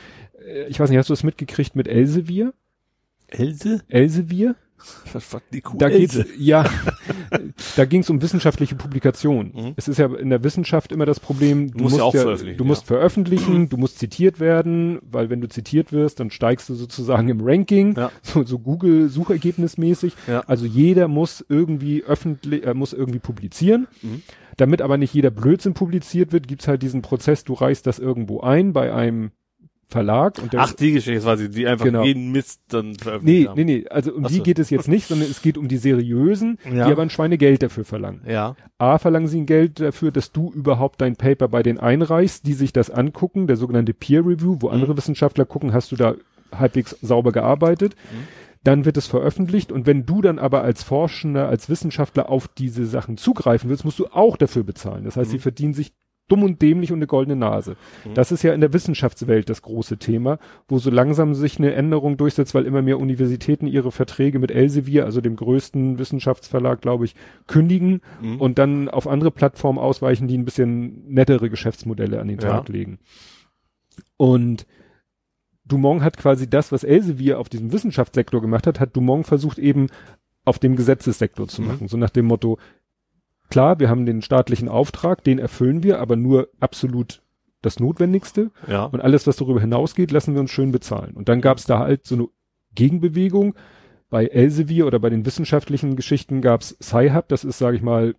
äh, 0.47 0.65
ich 0.69 0.79
weiß 0.79 0.89
nicht, 0.89 0.97
hast 0.97 1.09
du 1.09 1.13
das 1.13 1.23
mitgekriegt 1.23 1.75
mit 1.75 1.87
Elsevier? 1.87 2.53
Else? 3.27 3.81
Elsevier? 3.89 4.55
Die 5.53 5.61
Kuh 5.61 5.77
Da 5.77 5.89
geht's, 5.89 6.19
ja, 6.37 6.65
da 7.75 7.85
ging 7.85 8.01
es 8.01 8.09
um 8.09 8.21
wissenschaftliche 8.21 8.75
Publikation. 8.75 9.51
Mhm. 9.53 9.73
Es 9.75 9.87
ist 9.87 9.97
ja 9.97 10.13
in 10.15 10.29
der 10.29 10.43
Wissenschaft 10.43 10.91
immer 10.91 11.05
das 11.05 11.19
Problem, 11.19 11.71
du, 11.71 11.83
musst 11.83 11.97
ja 11.97 12.03
auch 12.03 12.13
ja, 12.13 12.21
veröffentlichen, 12.21 12.57
du 12.57 12.65
musst 12.65 12.81
ja. 12.83 12.87
veröffentlichen, 12.87 13.69
du 13.69 13.77
musst 13.77 13.99
zitiert 13.99 14.39
werden, 14.39 14.99
weil 15.03 15.29
wenn 15.29 15.41
du 15.41 15.47
zitiert 15.47 15.91
wirst, 15.91 16.19
dann 16.19 16.31
steigst 16.31 16.69
du 16.69 16.75
sozusagen 16.75 17.29
im 17.29 17.41
Ranking, 17.41 17.95
Ja. 17.95 18.11
so, 18.21 18.43
so 18.43 18.59
Google 18.59 19.09
Suchergebnismäßig. 19.09 20.13
Ja. 20.27 20.41
Also 20.47 20.65
jeder 20.65 21.07
muss 21.07 21.45
irgendwie 21.47 22.03
öffentlich, 22.03 22.65
äh, 22.65 22.73
muss 22.73 22.93
irgendwie 22.93 23.19
publizieren. 23.19 23.87
Mhm. 24.01 24.23
Damit 24.57 24.81
aber 24.81 24.97
nicht 24.97 25.13
jeder 25.13 25.31
Blödsinn 25.31 25.73
publiziert 25.73 26.31
wird, 26.31 26.47
gibt's 26.47 26.67
halt 26.67 26.83
diesen 26.83 27.01
Prozess, 27.01 27.43
du 27.43 27.53
reichst 27.53 27.87
das 27.87 27.99
irgendwo 27.99 28.41
ein 28.41 28.73
bei 28.73 28.93
einem 28.93 29.31
Verlag 29.93 30.39
und 30.41 30.51
der 30.51 30.59
Ach, 30.59 30.73
die 30.73 30.91
Geschichte 30.91 31.21
quasi, 31.21 31.49
die 31.49 31.65
einfach 31.67 31.85
Genau. 31.85 32.03
jeden 32.03 32.31
Mist 32.33 32.61
dann 32.67 32.89
Nee, 32.89 32.95
veröffentlicht 32.99 33.47
haben. 33.47 33.55
nee, 33.55 33.63
nee, 33.63 33.87
also 33.89 34.13
um 34.13 34.25
Ach 34.25 34.29
die 34.29 34.41
geht 34.43 34.59
es 34.59 34.69
jetzt 34.69 34.87
nicht, 34.89 35.07
sondern 35.07 35.29
es 35.31 35.41
geht 35.41 35.57
um 35.57 35.67
die 35.69 35.77
seriösen, 35.77 36.57
Ja. 36.65 36.85
die 36.87 36.91
aber 36.91 37.03
ein 37.03 37.09
Schweinegeld 37.09 37.63
dafür 37.63 37.85
verlangen. 37.85 38.21
Ja. 38.27 38.55
A, 38.77 38.97
verlangen 38.97 39.27
sie 39.27 39.39
ein 39.41 39.45
Geld 39.45 39.79
dafür, 39.79 40.11
dass 40.11 40.31
du 40.33 40.51
überhaupt 40.51 40.99
dein 40.99 41.15
Paper 41.15 41.47
bei 41.47 41.63
denen 41.63 41.79
einreichst, 41.79 42.45
die 42.45 42.53
sich 42.53 42.73
das 42.73 42.89
angucken, 42.89 43.47
der 43.47 43.55
sogenannte 43.55 43.93
Peer 43.93 44.25
Review, 44.25 44.57
wo 44.59 44.67
andere 44.69 44.97
Wissenschaftler 44.97 45.45
gucken, 45.45 45.71
hast 45.73 45.91
du 45.91 45.95
da 45.95 46.15
halbwegs 46.51 46.97
sauber 47.01 47.31
gearbeitet. 47.31 47.95
Dann 48.63 48.85
wird 48.85 48.95
es 48.95 49.07
veröffentlicht 49.07 49.71
und 49.73 49.85
wenn 49.87 50.05
du 50.05 50.21
dann 50.21 50.39
aber 50.39 50.63
als 50.63 50.83
Forschender, 50.83 51.49
als 51.49 51.69
Wissenschaftler 51.69 52.29
auf 52.29 52.47
diese 52.47 52.85
Sachen 52.85 53.17
zugreifen 53.17 53.69
willst, 53.69 53.83
musst 53.83 53.99
du 53.99 54.07
auch 54.07 54.37
dafür 54.37 54.63
bezahlen. 54.63 55.03
Das 55.03 55.17
heißt, 55.17 55.31
sie 55.31 55.39
verdienen 55.39 55.73
sich 55.73 55.91
dumm 56.33 56.43
und 56.43 56.61
dämlich 56.63 56.91
und 56.91 56.97
eine 56.97 57.07
goldene 57.07 57.35
Nase. 57.35 57.75
Das 58.15 58.31
ist 58.31 58.41
ja 58.41 58.53
in 58.53 58.61
der 58.61 58.73
Wissenschaftswelt 58.73 59.49
das 59.49 59.61
große 59.61 59.97
Thema, 59.97 60.39
wo 60.67 60.79
so 60.79 60.89
langsam 60.89 61.35
sich 61.35 61.59
eine 61.59 61.73
Änderung 61.73 62.17
durchsetzt, 62.17 62.55
weil 62.55 62.65
immer 62.65 62.81
mehr 62.81 62.99
Universitäten 62.99 63.67
ihre 63.67 63.91
Verträge 63.91 64.39
mit 64.39 64.49
Elsevier, 64.49 65.05
also 65.05 65.21
dem 65.21 65.35
größten 65.35 65.99
Wissenschaftsverlag, 65.99 66.81
glaube 66.81 67.05
ich, 67.05 67.13
kündigen 67.45 68.01
Mhm. 68.21 68.41
und 68.41 68.57
dann 68.57 68.89
auf 68.89 69.07
andere 69.07 69.29
Plattformen 69.29 69.77
ausweichen, 69.77 70.27
die 70.27 70.37
ein 70.37 70.45
bisschen 70.45 71.07
nettere 71.13 71.49
Geschäftsmodelle 71.51 72.19
an 72.19 72.27
den 72.27 72.39
Ja. 72.39 72.47
Tag 72.49 72.69
legen. 72.69 72.97
Und 74.17 74.65
Dumont 75.65 76.01
hat 76.01 76.17
quasi 76.17 76.49
das, 76.49 76.71
was 76.71 76.83
Elsevier 76.83 77.39
auf 77.39 77.49
diesem 77.49 77.71
Wissenschaftssektor 77.71 78.41
gemacht 78.41 78.65
hat, 78.67 78.79
hat 78.79 78.95
Dumont 78.95 79.27
versucht 79.27 79.59
eben 79.59 79.87
auf 80.45 80.59
dem 80.59 80.75
Gesetzessektor 80.75 81.47
zu 81.47 81.61
Mhm. 81.61 81.67
machen. 81.67 81.87
So 81.87 81.97
nach 81.97 82.09
dem 82.09 82.25
Motto, 82.25 82.57
klar, 83.53 83.79
wir 83.79 83.87
haben 83.87 84.07
den 84.07 84.23
staatlichen 84.23 84.67
Auftrag, 84.67 85.23
den 85.23 85.37
erfüllen 85.37 85.83
wir, 85.83 85.99
aber 85.99 86.15
nur 86.15 86.49
absolut 86.59 87.21
das 87.61 87.79
Notwendigste. 87.79 88.49
Ja. 88.67 88.85
Und 88.85 88.99
alles, 88.99 89.27
was 89.27 89.37
darüber 89.37 89.61
hinausgeht, 89.61 90.11
lassen 90.11 90.33
wir 90.33 90.41
uns 90.41 90.49
schön 90.49 90.71
bezahlen. 90.71 91.13
Und 91.13 91.29
dann 91.29 91.39
gab 91.39 91.59
es 91.59 91.65
da 91.65 91.77
halt 91.77 92.03
so 92.07 92.15
eine 92.15 92.27
Gegenbewegung. 92.73 93.53
Bei 94.09 94.25
Elsevier 94.25 94.87
oder 94.87 94.97
bei 94.97 95.11
den 95.11 95.27
wissenschaftlichen 95.27 95.95
Geschichten 95.95 96.41
gab 96.41 96.61
es 96.61 96.75
Sci-Hub, 96.81 97.27
das 97.27 97.43
ist, 97.43 97.59
sage 97.59 97.77
ich 97.77 97.83
mal, 97.83 98.15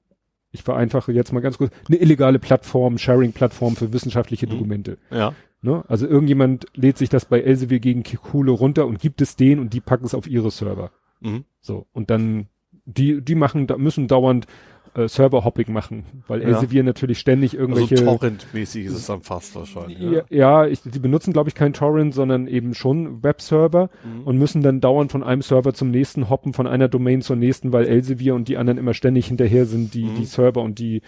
ich 0.52 0.62
vereinfache 0.62 1.10
jetzt 1.10 1.32
mal 1.32 1.40
ganz 1.40 1.58
kurz, 1.58 1.72
eine 1.88 1.96
illegale 1.96 2.38
Plattform, 2.38 2.96
Sharing-Plattform 2.96 3.74
für 3.74 3.92
wissenschaftliche 3.92 4.46
Mhm. 4.46 4.50
Dokumente. 4.50 4.98
Ja. 5.10 5.34
Ne? 5.62 5.82
Also 5.88 6.06
irgendjemand 6.06 6.66
lädt 6.74 6.96
sich 6.96 7.08
das 7.08 7.24
bei 7.24 7.40
Elsevier 7.40 7.80
gegen 7.80 8.04
Kohle 8.04 8.52
runter 8.52 8.86
und 8.86 9.00
gibt 9.00 9.20
es 9.20 9.34
denen 9.34 9.60
und 9.60 9.72
die 9.72 9.80
packen 9.80 10.04
es 10.04 10.14
auf 10.14 10.28
ihre 10.28 10.52
Server. 10.52 10.92
Mhm. 11.20 11.44
So. 11.60 11.86
Und 11.92 12.10
dann, 12.10 12.46
die, 12.84 13.20
die 13.20 13.34
machen, 13.34 13.66
da 13.66 13.76
müssen 13.78 14.06
dauernd 14.06 14.46
äh, 14.94 15.08
Server-Hopping 15.08 15.72
machen, 15.72 16.22
weil 16.28 16.42
Ja. 16.42 16.48
Elsevier 16.48 16.82
natürlich 16.84 17.18
ständig 17.18 17.52
Also 17.52 17.62
irgendwelche. 17.62 18.04
Torrent-mäßig 18.04 18.86
ist 18.86 18.94
es 18.94 19.06
dann 19.06 19.22
fast 19.22 19.54
wahrscheinlich. 19.56 19.98
ja, 20.00 20.22
ja 20.30 20.66
ich, 20.66 20.80
die 20.82 20.98
benutzen, 20.98 21.32
glaube 21.32 21.48
ich, 21.48 21.54
kein 21.54 21.72
Torrent, 21.72 22.14
sondern 22.14 22.46
eben 22.46 22.74
schon 22.74 23.22
Webserver 23.22 23.90
Mhm. 24.04 24.22
und 24.24 24.38
müssen 24.38 24.62
dann 24.62 24.80
dauernd 24.80 25.10
von 25.12 25.22
einem 25.22 25.42
Server 25.42 25.74
zum 25.74 25.90
nächsten 25.90 26.30
hoppen, 26.30 26.52
von 26.52 26.66
einer 26.66 26.88
Domain 26.88 27.22
zur 27.22 27.36
nächsten, 27.36 27.72
weil 27.72 27.86
Elsevier 27.86 28.34
und 28.34 28.48
die 28.48 28.56
anderen 28.56 28.78
immer 28.78 28.94
ständig 28.94 29.26
hinterher 29.26 29.66
sind, 29.66 29.94
die, 29.94 30.04
Mhm. 30.04 30.14
die 30.14 30.24
Server 30.26 30.62
und 30.62 30.78
die 30.78 31.02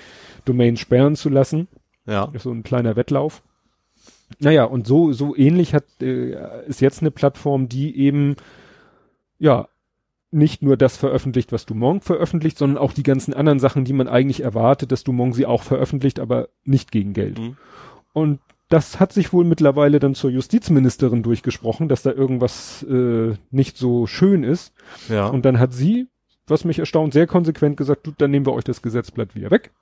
Domain 0.44 0.76
sperren 0.76 1.14
zu 1.16 1.28
lassen. 1.28 1.68
Ja. 2.06 2.32
So 2.38 2.50
ein 2.50 2.62
kleiner 2.62 2.96
Wettlauf. 2.96 3.42
Naja, 4.40 4.64
und 4.64 4.86
so, 4.88 5.12
so 5.12 5.36
ähnlich 5.36 5.74
hat, 5.74 5.84
äh, 6.02 6.34
ist 6.66 6.80
jetzt 6.80 7.00
eine 7.00 7.12
Plattform, 7.12 7.68
die 7.68 7.96
eben, 7.96 8.34
ja, 9.38 9.68
nicht 10.36 10.62
nur 10.62 10.76
das 10.76 10.96
veröffentlicht, 10.96 11.50
was 11.50 11.66
Dumont 11.66 12.04
veröffentlicht, 12.04 12.58
sondern 12.58 12.78
auch 12.78 12.92
die 12.92 13.02
ganzen 13.02 13.34
anderen 13.34 13.58
Sachen, 13.58 13.84
die 13.84 13.92
man 13.92 14.06
eigentlich 14.06 14.42
erwartet, 14.42 14.92
dass 14.92 15.02
Dumont 15.02 15.34
sie 15.34 15.46
auch 15.46 15.62
veröffentlicht, 15.62 16.20
aber 16.20 16.48
nicht 16.64 16.92
gegen 16.92 17.14
Geld. 17.14 17.38
Mhm. 17.38 17.56
Und 18.12 18.40
das 18.68 19.00
hat 19.00 19.12
sich 19.12 19.32
wohl 19.32 19.44
mittlerweile 19.44 19.98
dann 19.98 20.14
zur 20.14 20.30
Justizministerin 20.30 21.22
durchgesprochen, 21.22 21.88
dass 21.88 22.02
da 22.02 22.12
irgendwas 22.12 22.82
äh, 22.84 23.34
nicht 23.50 23.76
so 23.76 24.06
schön 24.06 24.42
ist. 24.42 24.72
Ja. 25.08 25.26
Und 25.26 25.44
dann 25.44 25.58
hat 25.58 25.72
sie, 25.72 26.08
was 26.46 26.64
mich 26.64 26.78
erstaunt, 26.78 27.12
sehr 27.12 27.26
konsequent 27.26 27.76
gesagt, 27.76 28.06
du, 28.06 28.12
dann 28.16 28.30
nehmen 28.30 28.46
wir 28.46 28.52
euch 28.52 28.64
das 28.64 28.82
Gesetzblatt 28.82 29.34
wieder 29.34 29.50
weg. 29.50 29.72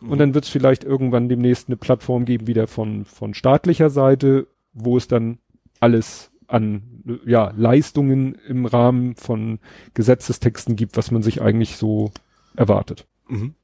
Und 0.00 0.18
dann 0.18 0.32
wird 0.32 0.44
es 0.44 0.50
vielleicht 0.50 0.82
irgendwann 0.82 1.28
demnächst 1.28 1.68
eine 1.68 1.76
Plattform 1.76 2.24
geben, 2.24 2.46
wieder 2.46 2.66
von, 2.66 3.04
von 3.04 3.34
staatlicher 3.34 3.90
Seite, 3.90 4.46
wo 4.72 4.96
es 4.96 5.08
dann 5.08 5.38
alles 5.78 6.29
an 6.50 6.82
ja, 7.24 7.52
Leistungen 7.56 8.34
im 8.46 8.66
Rahmen 8.66 9.14
von 9.16 9.58
Gesetzestexten 9.94 10.76
gibt, 10.76 10.96
was 10.96 11.10
man 11.10 11.22
sich 11.22 11.40
eigentlich 11.40 11.76
so 11.76 12.12
erwartet. 12.56 13.06
Mhm. 13.28 13.54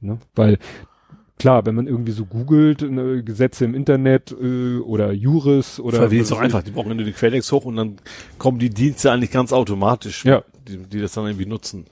Ne? 0.00 0.18
Weil 0.34 0.58
klar, 1.38 1.66
wenn 1.66 1.74
man 1.74 1.86
irgendwie 1.86 2.12
so 2.12 2.24
googelt, 2.24 2.82
ne, 2.82 3.22
Gesetze 3.24 3.64
im 3.64 3.74
Internet 3.74 4.30
äh, 4.32 4.78
oder 4.78 5.12
Juris 5.12 5.80
oder 5.80 6.06
Oder 6.06 6.12
ist 6.12 6.30
doch 6.30 6.40
einfach, 6.40 6.62
die 6.62 6.70
brauchen 6.70 6.96
nur 6.96 7.04
die 7.04 7.12
Quelltext 7.12 7.50
hoch 7.52 7.64
und 7.64 7.76
dann 7.76 7.96
kommen 8.38 8.58
die 8.58 8.70
Dienste 8.70 9.10
eigentlich 9.10 9.30
ganz 9.32 9.52
automatisch, 9.52 10.24
Ja. 10.24 10.42
die, 10.68 10.78
die 10.78 11.00
das 11.00 11.12
dann 11.12 11.26
irgendwie 11.26 11.46
nutzen. 11.46 11.86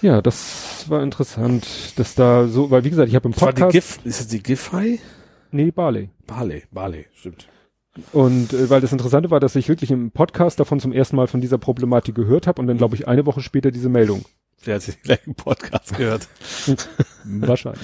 Ja, 0.00 0.22
das 0.22 0.84
war 0.88 1.02
interessant, 1.02 1.98
dass 1.98 2.14
da 2.14 2.46
so, 2.46 2.70
weil 2.70 2.84
wie 2.84 2.90
gesagt, 2.90 3.08
ich 3.08 3.16
habe 3.16 3.26
im 3.28 3.32
Das 3.32 3.42
war 3.42 3.52
die 3.52 3.62
Podcast, 3.62 3.96
GIF, 3.98 4.06
ist 4.06 4.20
das 4.20 4.28
die 4.28 4.42
GIF-High? 4.42 5.00
nee, 5.50 5.70
Barley. 5.72 6.10
Barley, 6.24 6.62
Barley, 6.70 7.06
stimmt. 7.14 7.48
Und 8.12 8.52
äh, 8.52 8.70
weil 8.70 8.80
das 8.80 8.92
Interessante 8.92 9.30
war, 9.30 9.40
dass 9.40 9.56
ich 9.56 9.68
wirklich 9.68 9.90
im 9.90 10.10
Podcast 10.10 10.60
davon 10.60 10.80
zum 10.80 10.92
ersten 10.92 11.16
Mal 11.16 11.26
von 11.26 11.40
dieser 11.40 11.58
Problematik 11.58 12.14
gehört 12.14 12.46
habe 12.46 12.60
und 12.60 12.66
dann 12.66 12.78
glaube 12.78 12.94
ich 12.96 13.08
eine 13.08 13.26
Woche 13.26 13.40
später 13.40 13.70
diese 13.70 13.88
Meldung. 13.88 14.24
Der 14.66 14.76
hat 14.76 14.82
sich 14.82 14.94
den 15.00 15.02
gleichen 15.04 15.34
Podcast 15.34 15.96
gehört. 15.96 16.28
Wahrscheinlich. 17.24 17.82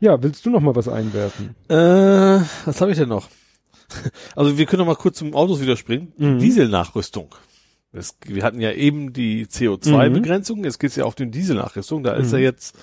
Ja, 0.00 0.22
willst 0.22 0.44
du 0.46 0.50
noch 0.50 0.60
mal 0.60 0.74
was 0.74 0.88
einwerfen? 0.88 1.54
Äh, 1.68 1.74
was 2.64 2.80
habe 2.80 2.90
ich 2.92 2.98
denn 2.98 3.08
noch? 3.08 3.28
Also 4.34 4.56
wir 4.56 4.64
können 4.64 4.80
noch 4.80 4.86
mal 4.86 4.94
kurz 4.96 5.18
zum 5.18 5.34
Autos 5.34 5.60
wieder 5.60 5.76
springen. 5.76 6.12
Mhm. 6.16 6.38
Dieselnachrüstung. 6.38 7.34
Das, 7.92 8.16
wir 8.24 8.42
hatten 8.42 8.58
ja 8.58 8.72
eben 8.72 9.12
die 9.12 9.44
CO2-Begrenzung, 9.46 10.64
jetzt 10.64 10.78
geht's 10.80 10.96
ja 10.96 11.04
auf 11.04 11.14
die 11.14 11.30
Dieselnachrüstung. 11.30 12.02
Da 12.02 12.14
ist 12.14 12.32
ja 12.32 12.38
Mhm. 12.38 12.44
jetzt 12.44 12.74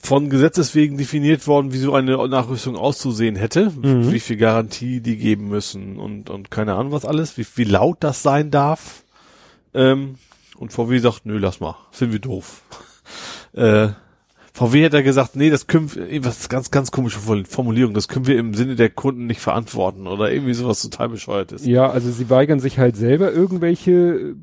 von 0.00 0.30
Gesetzes 0.30 0.74
wegen 0.74 0.96
definiert 0.96 1.46
worden, 1.46 1.72
wie 1.72 1.78
so 1.78 1.94
eine 1.94 2.16
Nachrüstung 2.28 2.76
auszusehen 2.76 3.36
hätte, 3.36 3.72
Mhm. 3.82 4.12
wie 4.12 4.20
viel 4.20 4.36
Garantie 4.36 5.00
die 5.00 5.16
geben 5.16 5.48
müssen 5.48 5.98
und, 5.98 6.30
und 6.30 6.50
keine 6.50 6.74
Ahnung 6.74 6.92
was 6.92 7.04
alles, 7.04 7.36
wie, 7.36 7.46
wie 7.56 7.64
laut 7.64 7.98
das 8.00 8.22
sein 8.22 8.50
darf. 8.50 9.04
Ähm, 9.74 10.14
und 10.56 10.72
VW 10.72 10.98
sagt, 10.98 11.26
nö, 11.26 11.38
lass 11.38 11.60
mal, 11.60 11.76
finden 11.90 12.12
wir 12.14 12.20
doof. 12.20 12.62
äh, 13.52 13.88
VW 14.54 14.84
hat 14.86 14.92
ja 14.94 15.02
gesagt, 15.02 15.36
nee, 15.36 15.50
das 15.50 15.68
können 15.68 15.94
wir, 15.94 16.24
was 16.24 16.48
ganz, 16.48 16.70
ganz 16.72 16.90
komische 16.90 17.20
Formulierung, 17.20 17.94
das 17.94 18.08
können 18.08 18.26
wir 18.26 18.38
im 18.38 18.54
Sinne 18.54 18.74
der 18.74 18.90
Kunden 18.90 19.26
nicht 19.26 19.40
verantworten 19.40 20.08
oder 20.08 20.32
irgendwie 20.32 20.54
sowas 20.54 20.82
total 20.82 21.10
bescheuert 21.10 21.52
ist. 21.52 21.64
Ja, 21.64 21.88
also 21.90 22.10
sie 22.10 22.28
weigern 22.28 22.58
sich 22.58 22.78
halt 22.78 22.96
selber 22.96 23.30
irgendwelche 23.32 24.34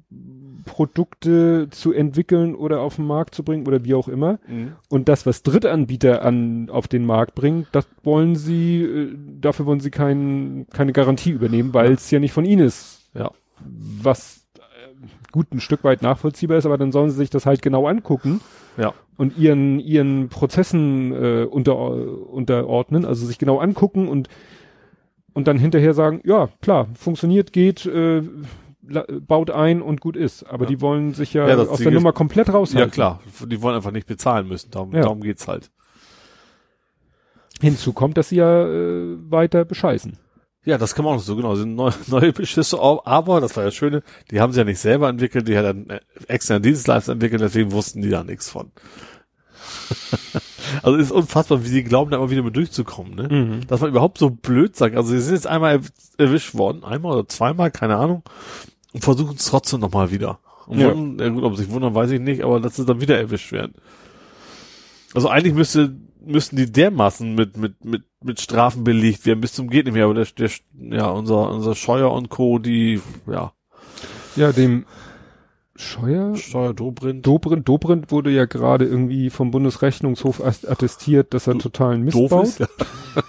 Produkte 0.65 1.67
zu 1.69 1.93
entwickeln 1.93 2.55
oder 2.55 2.81
auf 2.81 2.97
den 2.97 3.05
Markt 3.05 3.35
zu 3.35 3.43
bringen 3.43 3.67
oder 3.67 3.83
wie 3.85 3.93
auch 3.93 4.07
immer. 4.07 4.39
Mhm. 4.47 4.73
Und 4.89 5.07
das, 5.07 5.25
was 5.25 5.43
Drittanbieter 5.43 6.23
an, 6.23 6.69
auf 6.69 6.87
den 6.87 7.05
Markt 7.05 7.35
bringen, 7.35 7.67
das 7.71 7.87
wollen 8.03 8.35
sie, 8.35 8.81
äh, 8.83 9.15
dafür 9.39 9.65
wollen 9.65 9.79
sie 9.79 9.91
kein, 9.91 10.65
keine 10.73 10.91
Garantie 10.91 11.31
übernehmen, 11.31 11.73
weil 11.73 11.93
es 11.93 12.11
ja 12.11 12.19
nicht 12.19 12.33
von 12.33 12.45
ihnen 12.45 12.65
ist. 12.65 13.09
Ja. 13.13 13.31
Was 14.01 14.45
äh, 14.57 14.61
gut 15.31 15.53
ein 15.53 15.59
Stück 15.61 15.83
weit 15.83 16.01
nachvollziehbar 16.01 16.57
ist, 16.57 16.65
aber 16.65 16.77
dann 16.77 16.91
sollen 16.91 17.09
sie 17.09 17.17
sich 17.17 17.29
das 17.29 17.45
halt 17.45 17.61
genau 17.61 17.87
angucken 17.87 18.41
Ja. 18.77 18.93
und 19.17 19.37
ihren, 19.37 19.79
ihren 19.79 20.29
Prozessen 20.29 21.13
äh, 21.13 21.43
unter, 21.45 21.77
unterordnen, 21.77 23.05
also 23.05 23.25
sich 23.25 23.37
genau 23.37 23.59
angucken 23.59 24.07
und, 24.07 24.27
und 25.33 25.47
dann 25.47 25.57
hinterher 25.57 25.93
sagen, 25.93 26.21
ja, 26.25 26.49
klar, 26.61 26.87
funktioniert, 26.95 27.53
geht, 27.53 27.85
äh, 27.85 28.21
baut 29.27 29.49
ein 29.51 29.81
und 29.81 30.01
gut 30.01 30.15
ist. 30.15 30.43
Aber 30.43 30.63
Ja. 30.65 30.69
die 30.69 30.81
wollen 30.81 31.13
sich 31.13 31.33
ja, 31.33 31.47
Ja, 31.47 31.57
aus 31.57 31.77
Ding 31.77 31.85
der 31.85 31.93
Nummer 31.93 32.13
komplett 32.13 32.49
raushalten. 32.53 32.89
Ja, 32.89 32.93
klar. 32.93 33.19
Die 33.47 33.61
wollen 33.61 33.75
einfach 33.75 33.91
nicht 33.91 34.07
bezahlen 34.07 34.47
müssen. 34.47 34.71
Darum, 34.71 34.93
Ja. 34.93 35.01
darum 35.01 35.21
geht's 35.21 35.47
halt. 35.47 35.71
Hinzu 37.61 37.93
kommt, 37.93 38.17
dass 38.17 38.29
sie 38.29 38.35
ja 38.37 38.65
äh, 38.67 39.15
weiter 39.31 39.63
bescheißen. 39.65 40.17
Ja, 40.65 40.77
das 40.77 40.95
kann 40.95 41.05
man 41.05 41.15
auch 41.15 41.19
so 41.21 41.35
genau. 41.35 41.55
Sind 41.55 41.75
neue, 41.75 41.93
neue 42.07 42.33
Beschlüsse, 42.33 42.77
aber 42.81 43.39
das 43.39 43.55
war 43.55 43.63
ja 43.63 43.67
das 43.67 43.75
Schöne, 43.75 44.03
die 44.31 44.41
haben 44.41 44.51
sie 44.51 44.59
ja 44.59 44.65
nicht 44.65 44.79
selber 44.79 45.09
entwickelt, 45.09 45.47
die 45.47 45.57
hat 45.57 45.65
dann 45.65 45.89
äh, 45.89 45.99
externe 46.27 46.61
Dienstleister 46.61 47.13
entwickelt, 47.13 47.41
deswegen 47.41 47.71
wussten 47.71 48.01
die 48.01 48.09
da 48.09 48.23
nichts 48.23 48.49
von. 48.49 48.71
also 50.83 50.97
ist 50.97 51.11
unfassbar, 51.11 51.63
wie 51.63 51.67
sie 51.69 51.83
glauben, 51.83 52.11
da 52.11 52.17
immer 52.17 52.29
wieder 52.29 52.43
mit 52.43 52.55
durchzukommen, 52.55 53.15
ne? 53.15 53.27
Mhm. 53.29 53.67
Dass 53.67 53.79
man 53.81 53.89
überhaupt 53.89 54.17
so 54.17 54.29
blöd 54.29 54.75
sagt. 54.75 54.95
Also 54.95 55.11
sie 55.11 55.21
sind 55.21 55.35
jetzt 55.35 55.47
einmal 55.47 55.77
erw- 55.77 55.91
erwischt 56.17 56.55
worden, 56.55 56.83
einmal 56.83 57.13
oder 57.13 57.27
zweimal, 57.27 57.71
keine 57.71 57.95
Ahnung, 57.95 58.23
und 58.95 59.03
versuchen 59.03 59.35
es 59.37 59.45
trotzdem 59.45 59.81
nochmal 59.81 60.09
wieder. 60.09 60.39
Und 60.67 60.79
Ja. 60.79 60.95
wundern, 60.95 61.19
ja. 61.27 61.33
gut, 61.33 61.43
ob 61.43 61.55
sie 61.55 61.63
sich 61.63 61.71
wundern, 61.71 61.93
weiß 61.93 62.09
ich 62.11 62.19
nicht, 62.19 62.43
aber 62.43 62.59
dass 62.59 62.75
sie 62.77 62.85
dann 62.85 63.01
wieder 63.01 63.17
erwischt 63.19 63.51
werden. 63.51 63.73
Also 65.13 65.29
eigentlich 65.29 65.53
müsste, 65.53 65.95
müssten 66.25 66.55
die 66.55 66.71
dermaßen 66.71 67.35
mit, 67.35 67.55
mit, 67.57 67.85
mit, 67.85 68.03
mit 68.23 68.41
Strafen 68.41 68.83
belegt 68.83 69.25
werden, 69.25 69.41
bis 69.41 69.53
zum 69.53 69.69
geht 69.69 69.85
nicht 69.85 69.93
mehr, 69.93 70.05
aber 70.05 70.13
der, 70.15 70.25
der, 70.37 70.49
ja, 70.73 71.09
unser, 71.09 71.51
unser 71.51 71.75
Scheuer 71.75 72.11
und 72.11 72.29
Co., 72.29 72.57
die, 72.57 72.99
ja, 73.27 73.51
Ja, 74.35 74.51
dem 74.51 74.85
Scheuer, 75.77 76.35
Steuer 76.37 76.73
Dobrindt, 76.73 77.27
Dobrindt, 77.27 77.67
Dobrindt 77.67 78.09
wurde 78.11 78.31
ja 78.31 78.45
gerade 78.45 78.85
irgendwie 78.85 79.29
vom 79.29 79.51
Bundesrechnungshof 79.51 80.41
att- 80.41 80.67
attestiert, 80.67 81.33
dass 81.33 81.47
er 81.47 81.59
totalen 81.59 82.01
Mist 82.03 82.17
baut. 82.29 82.43
ist. 82.45 82.59
Ja. 83.15 83.21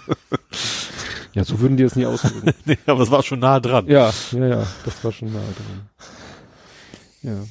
Ja, 1.33 1.43
so 1.43 1.59
würden 1.59 1.77
die 1.77 1.83
es 1.83 1.95
nie 1.95 2.05
ausdrücken. 2.05 2.51
nee, 2.65 2.77
aber 2.85 3.03
es 3.03 3.11
war 3.11 3.23
schon 3.23 3.39
nah 3.39 3.59
dran. 3.59 3.87
ja, 3.87 4.11
ja, 4.31 4.47
ja, 4.47 4.67
das 4.85 5.03
war 5.03 5.11
schon 5.11 5.31
nah 5.31 5.39
dran. 5.39 5.89
Ja. 7.23 7.43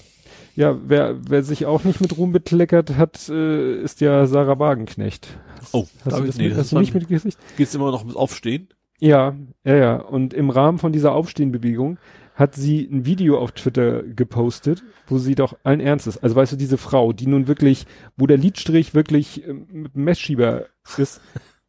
Ja, 0.57 0.79
wer, 0.87 1.17
wer 1.29 1.43
sich 1.43 1.67
auch 1.67 1.85
nicht 1.85 2.01
mit 2.01 2.17
Ruhm 2.17 2.33
bekleckert 2.33 2.97
hat, 2.97 3.29
äh, 3.29 3.79
ist 3.83 4.01
ja 4.01 4.27
Sarah 4.27 4.59
Wagenknecht. 4.59 5.29
Hast, 5.61 5.75
Oh, 5.75 5.87
hast 6.05 6.19
du 6.19 6.25
das 6.25 6.39
nee, 6.39 6.45
mit, 6.45 6.53
das 6.53 6.59
hast 6.59 6.73
du 6.73 6.79
nicht 6.79 6.95
mitgekriegt? 6.95 7.37
Geht's 7.59 7.75
immer 7.75 7.91
noch 7.91 8.05
mit 8.05 8.17
Aufstehen? 8.17 8.69
Ja, 8.99 9.37
ja, 9.65 9.77
ja. 9.77 9.97
Und 9.97 10.33
im 10.33 10.49
Rahmen 10.49 10.79
von 10.79 10.93
dieser 10.93 11.13
Aufstehenbewegung 11.13 11.99
hat 12.35 12.55
sie 12.55 12.89
ein 12.91 13.05
Video 13.05 13.39
auf 13.39 13.53
Twitter 13.53 14.03
gepostet, 14.03 14.83
wo 15.07 15.19
sie 15.19 15.35
doch 15.35 15.57
allen 15.63 15.81
Ernstes, 15.81 16.23
also 16.23 16.37
weißt 16.37 16.53
du, 16.53 16.57
diese 16.57 16.79
Frau, 16.79 17.13
die 17.13 17.27
nun 17.27 17.49
wirklich, 17.49 17.87
wo 18.17 18.27
der 18.27 18.37
Lidstrich 18.37 18.95
wirklich 18.95 19.47
ähm, 19.47 19.67
mit 19.71 19.97
Messschieber 19.97 20.67
ist, 20.97 21.21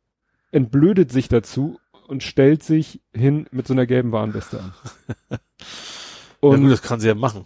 entblödet 0.52 1.12
sich 1.12 1.28
dazu 1.28 1.80
und 2.08 2.24
stellt 2.24 2.64
sich 2.64 3.02
hin 3.16 3.48
mit 3.52 3.68
so 3.68 3.74
einer 3.74 3.86
gelben 3.86 4.12
Warnweste 4.12 4.60
an. 4.62 4.74
ja 5.30 5.38
Und 6.40 6.62
gut, 6.62 6.72
das 6.72 6.82
kann 6.82 7.00
sie 7.00 7.08
ja 7.08 7.16
machen. 7.16 7.46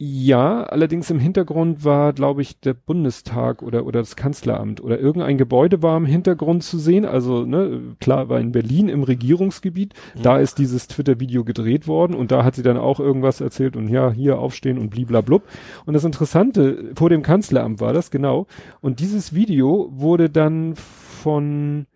ja, 0.00 0.62
allerdings 0.62 1.10
im 1.10 1.18
Hintergrund 1.18 1.84
war, 1.84 2.12
glaube 2.12 2.40
ich, 2.42 2.60
der 2.60 2.74
Bundestag 2.74 3.62
oder, 3.62 3.84
oder 3.84 3.98
das 4.00 4.14
Kanzleramt 4.14 4.80
oder 4.80 4.98
irgendein 5.00 5.38
Gebäude 5.38 5.82
war 5.82 5.96
im 5.96 6.06
Hintergrund 6.06 6.62
zu 6.62 6.78
sehen. 6.78 7.04
Also, 7.04 7.44
ne, 7.44 7.96
klar, 8.00 8.28
war 8.28 8.38
in 8.38 8.52
Berlin 8.52 8.88
im 8.88 9.02
Regierungsgebiet. 9.02 9.94
Mhm. 10.16 10.22
Da 10.22 10.38
ist 10.38 10.58
dieses 10.58 10.86
Twitter-Video 10.86 11.44
gedreht 11.44 11.88
worden 11.88 12.14
und 12.14 12.30
da 12.30 12.44
hat 12.44 12.54
sie 12.54 12.62
dann 12.62 12.76
auch 12.76 13.00
irgendwas 13.00 13.40
erzählt 13.40 13.76
und 13.76 13.88
ja, 13.88 14.10
hier 14.12 14.38
aufstehen 14.38 14.78
und 14.78 14.90
bliblablub. 14.90 15.42
Und 15.84 15.94
das 15.94 16.04
Interessante, 16.04 16.92
vor 16.94 17.10
dem 17.10 17.22
Kanzleramt 17.22 17.80
war 17.80 17.92
das, 17.92 18.10
genau. 18.12 18.46
Und 18.80 19.00
dieses 19.00 19.34
Video 19.34 19.88
wurde 19.92 20.30
dann 20.30 20.76
von 20.76 21.86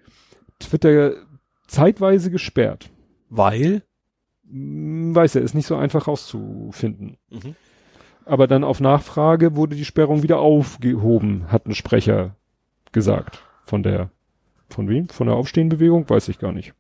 Twitter 0.59 1.13
zeitweise 1.73 2.31
gesperrt. 2.31 2.91
Weil? 3.29 3.83
Hm, 4.49 5.15
Weiß 5.15 5.35
er, 5.35 5.43
ist 5.43 5.55
nicht 5.55 5.67
so 5.67 5.77
einfach 5.77 6.07
rauszufinden. 6.07 7.17
Mhm. 7.31 7.57
Aber 8.25 8.47
dann 8.47 8.63
auf 8.63 8.81
Nachfrage 8.81 9.57
wurde 9.57 9.75
die 9.75 9.85
Sperrung 9.85 10.23
wieder 10.23 10.39
aufgehoben, 10.39 11.51
hat 11.51 11.67
ein 11.67 11.75
Sprecher 11.75 12.37
gesagt. 12.93 13.43
Von 13.65 13.83
der, 13.83 14.11
von 14.69 14.89
wem? 14.89 15.09
Von 15.09 15.27
der 15.27 15.37
Aufstehenbewegung? 15.37 16.09
Weiß 16.09 16.29
ich 16.29 16.39
gar 16.39 16.53
nicht. 16.53 16.73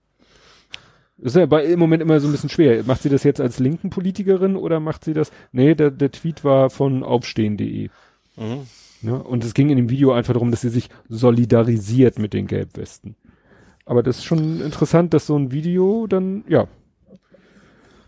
Ist 1.18 1.36
ja 1.36 1.46
bei, 1.46 1.64
im 1.64 1.78
Moment 1.78 2.02
immer 2.02 2.20
so 2.20 2.28
ein 2.28 2.32
bisschen 2.32 2.50
schwer. 2.50 2.82
Macht 2.84 3.02
sie 3.02 3.08
das 3.08 3.22
jetzt 3.22 3.40
als 3.40 3.58
linken 3.58 3.90
Politikerin 3.90 4.56
oder 4.56 4.80
macht 4.80 5.04
sie 5.04 5.14
das? 5.14 5.30
Nee, 5.52 5.74
der, 5.74 5.90
der 5.90 6.10
Tweet 6.10 6.44
war 6.44 6.68
von 6.70 7.02
aufstehen.de. 7.02 7.88
Mhm. 8.36 8.66
Ne? 9.02 9.22
Und 9.22 9.44
es 9.44 9.54
ging 9.54 9.70
in 9.70 9.76
dem 9.76 9.90
Video 9.90 10.12
einfach 10.12 10.32
darum, 10.32 10.50
dass 10.50 10.60
sie 10.60 10.68
sich 10.68 10.88
solidarisiert 11.08 12.18
mit 12.18 12.32
den 12.32 12.46
Gelbwesten. 12.46 13.16
Aber 13.84 14.02
das 14.02 14.18
ist 14.18 14.24
schon 14.24 14.60
interessant, 14.60 15.12
dass 15.12 15.26
so 15.26 15.36
ein 15.36 15.50
Video 15.52 16.06
dann, 16.06 16.44
ja, 16.48 16.68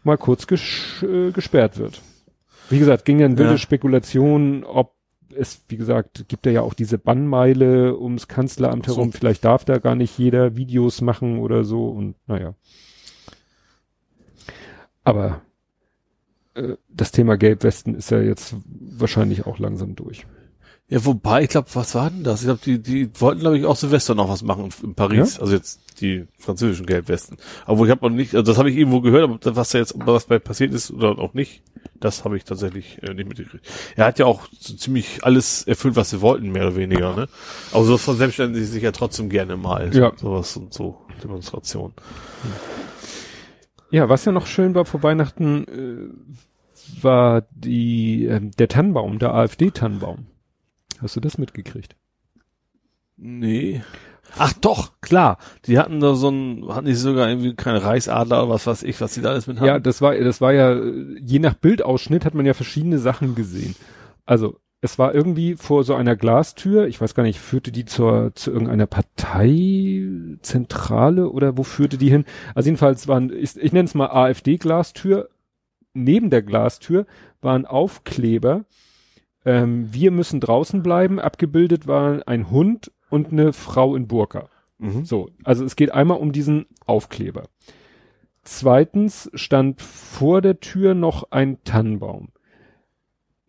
mal 0.04 0.18
kurz 0.18 0.46
gesch 0.46 1.02
äh, 1.02 1.30
gesperrt 1.32 1.78
wird. 1.78 2.00
Wie 2.70 2.78
gesagt, 2.78 3.04
ging 3.04 3.18
dann 3.18 3.38
wilde 3.38 3.52
Ja. 3.52 3.58
Spekulationen, 3.58 4.64
ob 4.64 4.94
es, 5.36 5.62
wie 5.68 5.76
gesagt, 5.76 6.26
gibt 6.28 6.46
ja 6.46 6.60
auch 6.62 6.74
diese 6.74 6.96
Bannmeile 6.98 7.98
ums 7.98 8.28
Kanzleramt 8.28 8.86
So. 8.86 8.94
herum. 8.96 9.12
Vielleicht 9.12 9.44
darf 9.44 9.64
da 9.64 9.78
gar 9.78 9.96
nicht 9.96 10.16
jeder 10.18 10.56
Videos 10.56 11.00
machen 11.00 11.38
oder 11.38 11.64
so 11.64 11.88
und 11.88 12.14
naja. 12.26 12.54
Aber 15.02 15.42
äh, 16.54 16.76
das 16.88 17.10
Thema 17.12 17.36
Gelbwesten 17.36 17.94
ist 17.94 18.10
ja 18.10 18.20
jetzt 18.20 18.54
wahrscheinlich 18.68 19.46
auch 19.46 19.58
langsam 19.58 19.96
durch. 19.96 20.26
Ja, 20.88 21.04
wobei, 21.06 21.42
ich 21.42 21.48
glaube, 21.48 21.68
was 21.72 21.94
war 21.94 22.10
denn 22.10 22.24
das? 22.24 22.42
Ich 22.42 22.46
glaube, 22.46 22.60
die, 22.64 22.78
die 22.78 23.10
wollten, 23.18 23.40
glaube 23.40 23.58
ich, 23.58 23.64
auch 23.64 23.76
Silvester 23.76 24.14
noch 24.14 24.28
was 24.28 24.42
machen 24.42 24.68
in 24.82 24.94
Paris. 24.94 25.40
Also 25.40 25.54
jetzt 25.54 25.80
die 26.00 26.26
französischen 26.38 26.84
Gelbwesten. 26.84 27.38
Aber 27.64 27.84
ich 27.84 27.90
habe 27.90 28.06
noch 28.06 28.14
nicht, 28.14 28.34
also 28.34 28.50
das 28.50 28.58
habe 28.58 28.70
ich 28.70 28.76
irgendwo 28.76 29.00
gehört, 29.00 29.24
aber 29.24 29.56
was 29.56 29.70
da 29.70 29.78
jetzt, 29.78 29.94
was 29.96 30.26
bei 30.26 30.38
passiert 30.38 30.74
ist 30.74 30.90
oder 30.90 31.18
auch 31.18 31.32
nicht, 31.32 31.62
das 32.00 32.24
habe 32.24 32.36
ich 32.36 32.44
tatsächlich 32.44 33.02
äh, 33.02 33.14
nicht 33.14 33.28
mitgekriegt. 33.28 33.66
Er 33.96 34.06
hat 34.06 34.18
ja 34.18 34.26
auch 34.26 34.46
so 34.58 34.74
ziemlich 34.74 35.24
alles 35.24 35.62
erfüllt, 35.66 35.96
was 35.96 36.10
sie 36.10 36.20
wollten, 36.20 36.52
mehr 36.52 36.66
oder 36.66 36.76
weniger, 36.76 37.16
ne? 37.16 37.28
Aber 37.72 37.84
sowas 37.84 38.02
verselbstständigt 38.02 38.66
sich 38.66 38.82
ja 38.82 38.92
trotzdem 38.92 39.30
gerne 39.30 39.56
mal. 39.56 39.94
Ja. 39.94 40.12
Sowas 40.16 40.56
und 40.56 40.74
so, 40.74 40.98
Demonstration. 41.22 41.94
Ja, 43.90 44.08
was 44.08 44.24
ja 44.24 44.32
noch 44.32 44.46
schön 44.46 44.74
war 44.74 44.84
vor 44.84 45.02
Weihnachten, 45.02 45.64
äh, 45.64 47.02
war 47.02 47.44
die, 47.50 48.26
ähm, 48.26 48.50
der 48.50 48.68
Tannenbaum, 48.68 49.18
der 49.18 49.32
AfD-Tannenbaum. 49.32 50.26
Hast 51.00 51.16
du 51.16 51.20
das 51.20 51.38
mitgekriegt? 51.38 51.96
Nee. 53.16 53.82
Ach 54.36 54.52
doch, 54.54 55.00
klar. 55.00 55.38
Die 55.66 55.78
hatten 55.78 56.00
da 56.00 56.14
so 56.14 56.30
ein, 56.30 56.64
hatten 56.68 56.86
die 56.86 56.94
sogar 56.94 57.28
irgendwie 57.28 57.54
keine 57.54 57.84
Reichsadler 57.84 58.42
oder 58.42 58.54
was 58.54 58.66
weiß 58.66 58.82
ich, 58.82 59.00
was 59.00 59.14
die 59.14 59.22
da 59.22 59.30
alles 59.30 59.46
mit 59.46 59.60
haben. 59.60 59.66
Ja, 59.66 59.78
das 59.78 60.02
war, 60.02 60.16
das 60.16 60.40
war 60.40 60.52
ja, 60.52 60.76
je 61.20 61.38
nach 61.38 61.54
Bildausschnitt 61.54 62.24
hat 62.24 62.34
man 62.34 62.46
ja 62.46 62.54
verschiedene 62.54 62.98
Sachen 62.98 63.34
gesehen. 63.34 63.74
Also, 64.24 64.58
es 64.80 64.98
war 64.98 65.14
irgendwie 65.14 65.54
vor 65.54 65.84
so 65.84 65.94
einer 65.94 66.14
Glastür, 66.14 66.86
ich 66.88 67.00
weiß 67.00 67.14
gar 67.14 67.22
nicht, 67.22 67.40
führte 67.40 67.72
die 67.72 67.86
zur, 67.86 68.32
zu 68.34 68.50
irgendeiner 68.50 68.86
Parteizentrale 68.86 71.30
oder 71.30 71.56
wo 71.56 71.62
führte 71.62 71.96
die 71.96 72.10
hin? 72.10 72.26
Also 72.54 72.66
jedenfalls 72.66 73.08
waren, 73.08 73.32
ich, 73.32 73.56
ich 73.56 73.72
nenne 73.72 73.86
es 73.86 73.94
mal 73.94 74.10
AfD-Glastür. 74.10 75.30
Neben 75.94 76.28
der 76.28 76.42
Glastür 76.42 77.06
waren 77.40 77.64
Aufkleber, 77.64 78.66
ähm, 79.44 79.88
wir 79.92 80.10
müssen 80.10 80.40
draußen 80.40 80.82
bleiben, 80.82 81.20
abgebildet 81.20 81.86
war 81.86 82.26
ein 82.26 82.50
Hund 82.50 82.90
und 83.10 83.32
eine 83.32 83.52
Frau 83.52 83.94
in 83.96 84.06
Burka. 84.08 84.48
Mhm. 84.78 85.04
So, 85.04 85.28
also 85.44 85.64
es 85.64 85.76
geht 85.76 85.92
einmal 85.92 86.18
um 86.18 86.32
diesen 86.32 86.66
Aufkleber. 86.86 87.44
Zweitens 88.42 89.30
stand 89.34 89.80
vor 89.80 90.42
der 90.42 90.60
Tür 90.60 90.94
noch 90.94 91.30
ein 91.30 91.62
Tannenbaum. 91.64 92.28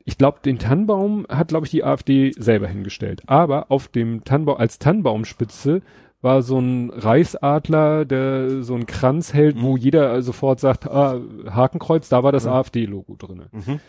Ich 0.05 0.17
glaube, 0.17 0.39
den 0.45 0.59
Tannenbaum 0.59 1.26
hat, 1.27 1.47
glaube 1.49 1.65
ich, 1.65 1.72
die 1.72 1.84
AfD 1.84 2.31
selber 2.38 2.67
hingestellt. 2.67 3.23
Aber 3.26 3.72
auf 3.72 3.88
dem 3.88 4.23
Tannenbaum, 4.23 4.57
als 4.57 4.77
Tannenbaumspitze 4.80 5.81
war 6.22 6.41
so 6.43 6.59
ein 6.59 6.91
Reichsadler, 6.91 8.05
der 8.05 8.63
so 8.63 8.76
einen 8.76 8.85
Kranz 8.85 9.34
hält, 9.34 9.61
wo 9.61 9.77
jeder 9.77 10.22
sofort 10.22 10.59
sagt, 10.59 10.89
ah, 10.89 11.19
Hakenkreuz, 11.49 12.07
da 12.07 12.23
war 12.23 12.31
das 12.31 12.45
Ja. 12.45 12.53
AfD-Logo 12.53 13.15
drinne 13.17 13.47
Mhm. 13.51 13.80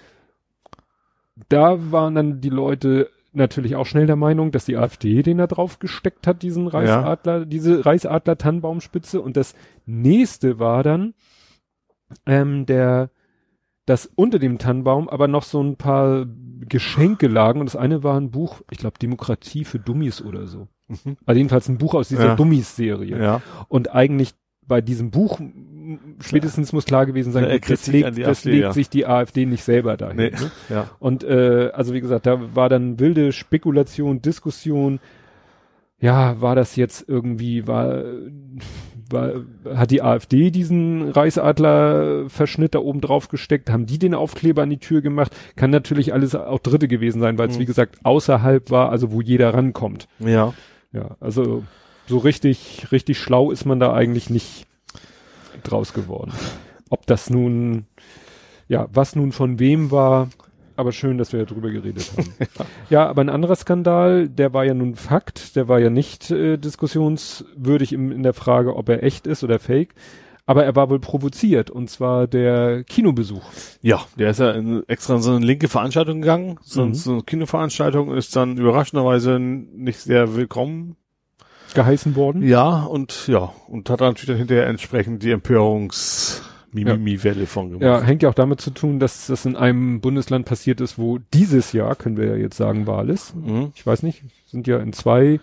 Da 1.48 1.92
waren 1.92 2.14
dann 2.14 2.40
die 2.40 2.50
Leute 2.50 3.10
natürlich 3.32 3.76
auch 3.76 3.86
schnell 3.86 4.06
der 4.06 4.16
Meinung, 4.16 4.50
dass 4.50 4.64
die 4.64 4.76
AfD 4.76 5.22
den 5.22 5.38
da 5.38 5.46
drauf 5.46 5.78
gesteckt 5.78 6.26
hat, 6.26 6.42
diesen 6.42 6.68
Reichsadler, 6.68 7.44
diese 7.44 7.84
Reichsadler-Tannenbaumspitze. 7.84 9.20
Und 9.20 9.36
das 9.36 9.54
nächste 9.84 10.58
war 10.58 10.82
dann 10.82 11.14
ähm, 12.24 12.64
der, 12.66 13.10
dass 13.84 14.10
unter 14.14 14.38
dem 14.38 14.58
Tannenbaum 14.58 15.08
aber 15.08 15.28
noch 15.28 15.42
so 15.42 15.62
ein 15.62 15.76
paar 15.76 16.26
Geschenke 16.60 17.28
lagen. 17.28 17.60
Und 17.60 17.66
das 17.66 17.76
eine 17.76 18.02
war 18.02 18.18
ein 18.18 18.30
Buch, 18.30 18.62
ich 18.70 18.78
glaube 18.78 18.98
Demokratie 18.98 19.64
für 19.64 19.78
Dummies 19.78 20.22
oder 20.22 20.46
so. 20.46 20.68
Mhm. 20.88 21.18
Also 21.26 21.36
jedenfalls 21.38 21.68
ein 21.68 21.78
Buch 21.78 21.94
aus 21.94 22.08
dieser 22.08 22.28
Ja. 22.28 22.36
Dummies-Serie. 22.36 23.22
Ja. 23.22 23.42
Und 23.68 23.94
eigentlich 23.94 24.34
bei 24.66 24.80
diesem 24.80 25.10
Buch 25.10 25.40
spätestens 26.20 26.72
muss 26.72 26.84
klar 26.84 27.06
gewesen 27.06 27.32
sein, 27.32 27.44
gut, 27.44 27.70
das 27.70 27.86
legt, 27.86 28.18
das 28.18 28.38
AfD, 28.38 28.50
legt 28.50 28.62
ja. 28.62 28.72
sich 28.72 28.90
die 28.90 29.06
AfD 29.06 29.46
nicht 29.46 29.62
selber 29.62 29.96
dahin. 29.96 30.16
Nee. 30.16 30.30
Ne? 30.30 30.50
Ja. 30.68 30.90
Und 30.98 31.24
äh, 31.24 31.70
also 31.72 31.94
wie 31.94 32.00
gesagt, 32.00 32.26
da 32.26 32.54
war 32.54 32.68
dann 32.68 32.98
wilde 32.98 33.32
Spekulation, 33.32 34.22
Diskussion. 34.22 35.00
Ja, 35.98 36.40
war 36.40 36.54
das 36.54 36.76
jetzt 36.76 37.08
irgendwie, 37.08 37.66
war, 37.66 38.04
war 39.10 39.44
hat 39.74 39.90
die 39.90 40.02
AfD 40.02 40.50
diesen 40.50 41.10
Reichsadler-Verschnitt 41.10 42.74
da 42.74 42.80
oben 42.80 43.00
drauf 43.00 43.28
gesteckt? 43.28 43.70
Haben 43.70 43.86
die 43.86 43.98
den 43.98 44.14
Aufkleber 44.14 44.62
an 44.62 44.70
die 44.70 44.78
Tür 44.78 45.00
gemacht? 45.00 45.34
Kann 45.54 45.70
natürlich 45.70 46.12
alles 46.12 46.34
auch 46.34 46.58
Dritte 46.58 46.88
gewesen 46.88 47.20
sein, 47.20 47.38
weil 47.38 47.48
es 47.48 47.56
Mhm. 47.56 47.60
wie 47.60 47.66
gesagt 47.66 47.98
außerhalb 48.02 48.70
war, 48.70 48.90
also 48.90 49.12
wo 49.12 49.20
jeder 49.22 49.54
rankommt. 49.54 50.08
Ja. 50.18 50.52
Ja, 50.92 51.16
also 51.20 51.62
so 52.06 52.18
richtig, 52.18 52.86
richtig 52.92 53.18
schlau 53.18 53.50
ist 53.50 53.64
man 53.64 53.80
da 53.80 53.92
eigentlich 53.92 54.30
nicht 54.30 54.66
draus 55.62 55.92
geworden. 55.92 56.32
Ob 56.90 57.06
das 57.06 57.30
nun, 57.30 57.86
ja, 58.68 58.88
was 58.92 59.16
nun 59.16 59.32
von 59.32 59.58
wem 59.58 59.90
war, 59.90 60.28
aber 60.76 60.92
schön, 60.92 61.16
dass 61.16 61.32
wir 61.32 61.44
darüber 61.46 61.70
geredet 61.70 62.12
haben. 62.16 62.34
ja, 62.90 63.08
aber 63.08 63.22
ein 63.22 63.30
anderer 63.30 63.56
Skandal, 63.56 64.28
der 64.28 64.52
war 64.52 64.64
ja 64.64 64.74
nun 64.74 64.94
Fakt, 64.94 65.56
der 65.56 65.68
war 65.68 65.80
ja 65.80 65.88
nicht 65.90 66.30
äh, 66.30 66.58
diskussionswürdig 66.58 67.92
im, 67.94 68.12
in 68.12 68.22
der 68.22 68.34
Frage, 68.34 68.76
ob 68.76 68.88
er 68.90 69.02
echt 69.02 69.26
ist 69.26 69.42
oder 69.42 69.58
fake. 69.58 69.94
Aber 70.48 70.64
er 70.64 70.76
war 70.76 70.90
wohl 70.90 71.00
provoziert, 71.00 71.70
und 71.70 71.90
zwar 71.90 72.28
der 72.28 72.84
Kinobesuch. 72.84 73.42
Ja, 73.82 74.04
der 74.16 74.30
ist 74.30 74.38
ja 74.38 74.52
in, 74.52 74.84
extra 74.86 75.16
in 75.16 75.22
so 75.22 75.32
eine 75.32 75.44
linke 75.44 75.66
Veranstaltung 75.66 76.20
gegangen, 76.20 76.58
so, 76.62 76.84
Mhm. 76.84 76.94
so 76.94 77.12
eine 77.14 77.22
Kinoveranstaltung, 77.22 78.14
ist 78.14 78.36
dann 78.36 78.56
überraschenderweise 78.56 79.40
nicht 79.40 79.98
sehr 79.98 80.36
willkommen. 80.36 80.94
Geheißen 81.76 82.16
worden. 82.16 82.42
Ja, 82.42 82.82
und 82.84 83.28
ja, 83.28 83.52
und 83.68 83.88
hat 83.88 84.00
dann 84.00 84.08
natürlich 84.08 84.28
dann 84.28 84.38
hinterher 84.38 84.66
entsprechend 84.66 85.22
die 85.22 85.30
Empörungs-Mimimi-Welle 85.30 87.46
von 87.46 87.70
gemacht. 87.70 87.82
Ja, 87.82 88.00
hängt 88.02 88.22
ja 88.22 88.28
auch 88.28 88.34
damit 88.34 88.60
zu 88.60 88.70
tun, 88.70 88.98
dass 88.98 89.28
das 89.28 89.46
in 89.46 89.56
einem 89.56 90.00
Bundesland 90.00 90.46
passiert 90.46 90.80
ist, 90.80 90.98
wo 90.98 91.18
dieses 91.32 91.72
Jahr, 91.72 91.94
können 91.94 92.16
wir 92.16 92.26
ja 92.26 92.36
jetzt 92.36 92.56
sagen, 92.56 92.86
Wahl 92.86 93.10
ist. 93.10 93.34
Mhm. 93.36 93.72
Ich 93.74 93.86
weiß 93.86 94.02
nicht, 94.02 94.22
sind 94.46 94.66
ja 94.66 94.78
in 94.78 94.92
zwei 94.92 95.40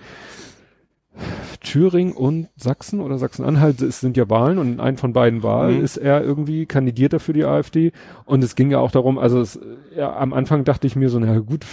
Thüringen 1.62 2.14
und 2.14 2.50
Sachsen 2.56 3.00
oder 3.00 3.20
Sachsen-Anhalt 3.20 3.82
es 3.82 4.00
sind 4.00 4.18
ja 4.18 4.28
Wahlen 4.32 4.58
und 4.58 4.74
in 4.74 4.80
einem 4.80 4.98
von 4.98 5.14
beiden 5.14 5.44
Wahlen 5.44 5.78
Mhm. 5.78 5.84
ist 5.84 5.98
er 5.98 6.24
irgendwie 6.24 6.66
kandidiert 6.66 7.22
für 7.22 7.34
die 7.34 7.46
AfD 7.46 7.92
und 8.26 8.44
es 8.44 8.56
ging 8.56 8.72
ja 8.72 8.80
auch 8.80 8.90
darum, 8.90 9.20
also 9.20 9.40
es, 9.40 9.60
ja, 9.96 10.16
am 10.16 10.34
Anfang 10.34 10.64
dachte 10.64 10.88
ich 10.88 10.96
mir 10.96 11.10
so, 11.10 11.20
na 11.20 11.38
gut, 11.38 11.66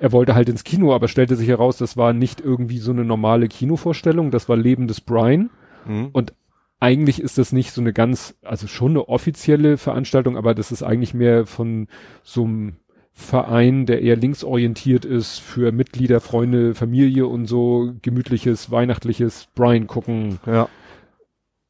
er 0.00 0.12
wollte 0.12 0.34
halt 0.34 0.48
ins 0.48 0.64
Kino, 0.64 0.94
aber 0.94 1.08
stellte 1.08 1.36
sich 1.36 1.48
heraus, 1.48 1.76
das 1.78 1.96
war 1.96 2.12
nicht 2.12 2.40
irgendwie 2.40 2.78
so 2.78 2.92
eine 2.92 3.04
normale 3.04 3.48
Kinovorstellung, 3.48 4.30
das 4.30 4.48
war 4.48 4.56
Leben 4.56 4.86
des 4.88 5.00
Brian 5.00 5.50
Mhm. 5.86 6.08
und 6.12 6.32
eigentlich 6.80 7.20
ist 7.20 7.38
das 7.38 7.52
nicht 7.52 7.70
so 7.72 7.80
eine 7.80 7.92
ganz, 7.92 8.34
also 8.42 8.66
schon 8.66 8.90
eine 8.92 9.08
offizielle 9.08 9.76
Veranstaltung, 9.78 10.36
aber 10.36 10.54
das 10.54 10.72
ist 10.72 10.82
eigentlich 10.82 11.14
mehr 11.14 11.46
von 11.46 11.88
so 12.22 12.44
einem 12.44 12.76
Verein, 13.12 13.86
der 13.86 14.02
eher 14.02 14.16
linksorientiert 14.16 15.04
ist, 15.04 15.38
für 15.38 15.70
Mitglieder, 15.72 16.20
Freunde, 16.20 16.74
Familie 16.74 17.26
und 17.26 17.46
so 17.46 17.92
gemütliches, 18.02 18.70
weihnachtliches 18.70 19.48
Brian 19.54 19.86
gucken, 19.86 20.40
Ja. 20.46 20.68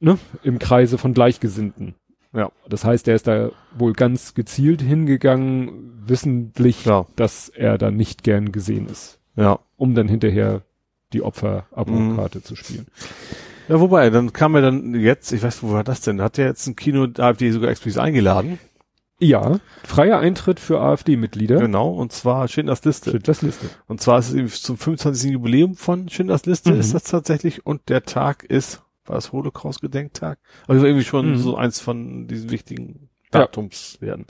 ne, 0.01 0.19
im 0.43 0.59
Kreise 0.59 0.97
von 0.99 1.13
Gleichgesinnten. 1.13 1.95
Ja. 2.35 2.51
Das 2.69 2.85
heißt, 2.85 3.07
er 3.09 3.15
ist 3.15 3.27
da 3.27 3.51
wohl 3.77 3.93
ganz 3.93 4.35
gezielt 4.35 4.83
hingegangen, 4.83 6.03
wissentlich, 6.07 6.85
Ja. 6.85 7.07
dass 7.17 7.49
er 7.49 7.79
da 7.79 7.91
nicht 7.91 8.23
gern 8.25 8.53
gesehen 8.53 8.89
ist, 8.89 9.19
Ja. 9.37 9.61
um 9.77 9.95
dann 9.95 10.09
hinterher 10.09 10.63
die 11.13 11.23
Opfer-Abo-Karte 11.23 12.43
zu 12.43 12.57
spielen. 12.57 12.87
Ja, 13.69 13.81
wobei, 13.81 14.11
dann 14.11 14.33
kam 14.33 14.55
er 14.57 14.63
dann 14.63 14.95
jetzt, 14.95 15.33
ich 15.33 15.43
weiß, 15.43 15.63
wo 15.63 15.71
war 15.73 15.85
das 15.85 16.01
denn? 16.03 16.21
Hat 16.21 16.39
er 16.39 16.47
jetzt 16.49 16.67
ein 16.67 16.77
Kino 16.77 17.07
AfD 17.19 17.51
sogar 17.51 17.71
explizit 17.71 18.01
eingeladen? 18.01 18.59
Ja, 19.21 19.61
freier 19.85 20.19
Eintritt 20.19 20.59
für 20.61 20.81
AfD-Mitglieder. 20.81 21.61
Genau, 21.61 21.91
und 21.93 22.13
zwar 22.13 22.49
Schindlers 22.49 22.85
Liste. 22.85 23.13
Schindlers 23.13 23.43
Liste. 23.43 23.67
Und 23.87 24.01
zwar 24.01 24.19
ist 24.19 24.35
es 24.35 24.61
zum 24.63 24.77
25. 24.77 25.31
Jubiläum 25.31 25.77
von 25.77 26.09
Schindlers 26.09 26.45
Liste 26.47 26.73
Mhm. 26.73 26.81
ist 26.81 26.95
das 26.95 27.05
tatsächlich 27.05 27.65
und 27.65 27.89
der 27.89 28.03
Tag 28.03 28.43
ist, 28.43 28.83
war 29.07 29.17
das 29.17 29.33
Holocaust-Gedenktag? 29.33 30.39
Also 30.67 30.85
irgendwie 30.87 31.05
schon 31.05 31.33
Mhm. 31.33 31.37
so 31.39 31.57
eins 31.57 31.81
von 31.81 32.27
diesen 32.27 32.51
wichtigen 32.51 33.09
Ja. 33.33 33.41
Datums 33.41 33.99
werden. 34.01 34.27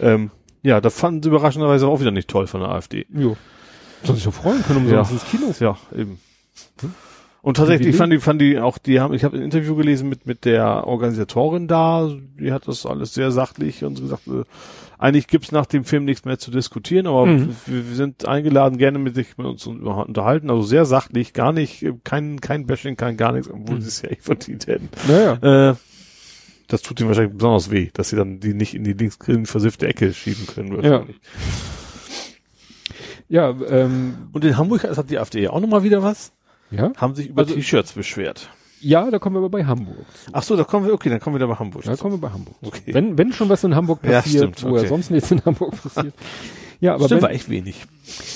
Ähm, 0.00 0.30
ja, 0.62 0.80
da 0.80 0.90
fanden 0.90 1.22
sie 1.22 1.28
überraschenderweise 1.28 1.86
auch 1.86 2.00
wieder 2.00 2.10
nicht 2.10 2.28
toll 2.28 2.46
von 2.46 2.60
der 2.60 2.70
AfD. 2.70 3.06
Jo. 3.12 3.36
Soll 4.02 4.16
sich 4.16 4.24
doch 4.24 4.34
freuen 4.34 4.62
können, 4.62 4.88
Ja. 4.90 5.00
umsonst 5.00 5.24
ins 5.24 5.30
Kino. 5.30 5.54
Ja, 5.60 5.76
eben. 5.96 6.18
Und 7.42 7.58
tatsächlich, 7.58 7.88
ich 7.90 7.96
fand 7.96 8.12
die, 8.12 8.18
fand 8.18 8.40
die 8.40 8.58
auch, 8.58 8.76
die 8.76 8.98
haben, 8.98 9.14
ich 9.14 9.22
habe 9.22 9.36
ein 9.36 9.42
Interview 9.42 9.76
gelesen 9.76 10.08
mit, 10.08 10.26
mit 10.26 10.44
der 10.44 10.84
Organisatorin 10.86 11.68
da, 11.68 12.10
die 12.40 12.50
hat 12.52 12.66
das 12.66 12.84
alles 12.86 13.14
sehr 13.14 13.30
sachlich 13.30 13.84
und 13.84 14.00
gesagt, 14.00 14.26
äh, 14.26 14.42
eigentlich 14.98 15.26
gibt's 15.26 15.52
nach 15.52 15.66
dem 15.66 15.84
Film 15.84 16.04
nichts 16.04 16.24
mehr 16.24 16.38
zu 16.38 16.50
diskutieren, 16.50 17.06
aber 17.06 17.26
Mhm. 17.26 17.56
wir, 17.66 17.88
wir 17.88 17.94
sind 17.96 18.26
eingeladen, 18.26 18.78
gerne 18.78 18.98
mit 18.98 19.14
sich 19.14 19.36
mit 19.36 19.46
uns 19.46 19.66
unterhalten, 19.66 20.48
also 20.50 20.62
sehr 20.62 20.84
sachlich, 20.86 21.32
gar 21.32 21.52
nicht, 21.52 21.82
äh, 21.82 21.92
kein, 22.04 22.40
kein 22.40 22.66
Bashing, 22.66 22.96
kein 22.96 23.16
gar 23.16 23.32
nichts, 23.32 23.50
obwohl 23.50 23.76
Mhm. 23.76 23.80
sie 23.82 23.88
es 23.88 24.02
ja 24.02 24.08
echt 24.08 24.22
verdient 24.24 24.66
hätten. 24.66 24.88
Naja. 25.08 25.70
Äh, 25.70 25.74
das 26.68 26.82
tut 26.82 26.98
ihnen 26.98 27.08
wahrscheinlich 27.08 27.34
besonders 27.36 27.70
weh, 27.70 27.90
dass 27.92 28.08
sie 28.08 28.16
dann 28.16 28.40
die 28.40 28.54
nicht 28.54 28.74
in 28.74 28.82
die 28.84 28.94
linksgrün 28.94 29.46
versiffte 29.46 29.86
Ecke 29.86 30.12
schieben 30.12 30.46
können. 30.46 30.76
wahrscheinlich. 30.76 31.20
Ja, 33.28 33.50
ähm, 33.68 34.28
Und 34.32 34.44
in 34.44 34.56
Hamburg 34.56 34.84
hat 34.84 35.10
die 35.10 35.18
AfD 35.18 35.42
ja 35.42 35.50
auch 35.50 35.60
nochmal 35.60 35.82
wieder 35.82 36.02
was, 36.02 36.32
ja. 36.70 36.92
haben 36.96 37.14
sich 37.14 37.28
über 37.28 37.42
Also- 37.42 37.54
T-Shirts 37.54 37.92
beschwert. 37.92 38.50
Ja, 38.80 39.10
da 39.10 39.18
kommen 39.18 39.36
wir 39.36 39.40
aber 39.40 39.50
bei 39.50 39.64
Hamburg. 39.64 39.96
zu. 40.24 40.30
Ach 40.32 40.42
so, 40.42 40.56
da 40.56 40.64
kommen 40.64 40.86
wir, 40.86 40.92
okay, 40.94 41.08
dann 41.08 41.20
kommen 41.20 41.34
wir 41.36 41.40
da 41.40 41.46
bei 41.46 41.54
Hamburg. 41.58 41.84
Da 41.84 41.96
kommen 41.96 42.14
wir 42.14 42.28
bei 42.28 42.32
Hamburg. 42.32 42.56
zu. 42.60 42.66
Okay. 42.68 42.94
Wenn, 42.94 43.16
wenn 43.18 43.32
schon 43.32 43.48
was 43.48 43.64
in 43.64 43.74
Hamburg 43.74 44.00
Ja, 44.04 44.20
passiert, 44.20 44.58
stimmt, 44.58 44.62
wo 44.64 44.76
ja 44.76 44.80
okay. 44.82 44.88
sonst 44.88 45.10
nichts 45.10 45.30
in 45.30 45.44
Hamburg 45.44 45.72
passiert. 45.82 46.14
Ja, 46.80 46.94
aber 46.94 47.06
Stimmt, 47.06 47.22
wenn, 47.22 47.28
war 47.28 47.34
echt 47.34 47.48
wenig. 47.48 47.84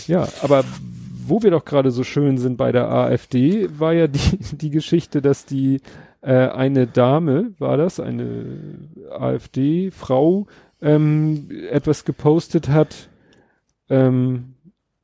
ja, 0.07 0.27
aber 0.43 0.65
wo 1.27 1.43
wir 1.43 1.51
doch 1.51 1.65
gerade 1.65 1.91
so 1.91 2.05
schön 2.05 2.39
sind 2.39 2.57
bei 2.57 2.73
der 2.73 2.91
AfD, 2.91 3.69
war 3.79 3.93
ja 3.93 4.07
die, 4.07 4.39
die 4.57 4.71
Geschichte, 4.71 5.21
dass 5.23 5.45
die 5.45 5.81
äh, 6.23 6.33
eine 6.49 6.87
Dame, 6.87 7.53
war 7.59 7.77
das, 7.77 8.01
eine 8.01 8.89
AfD-Frau, 9.11 10.47
ähm, 10.83 11.49
etwas 11.71 12.05
gepostet 12.05 12.69
hat 12.69 13.11
ähm, 13.91 14.50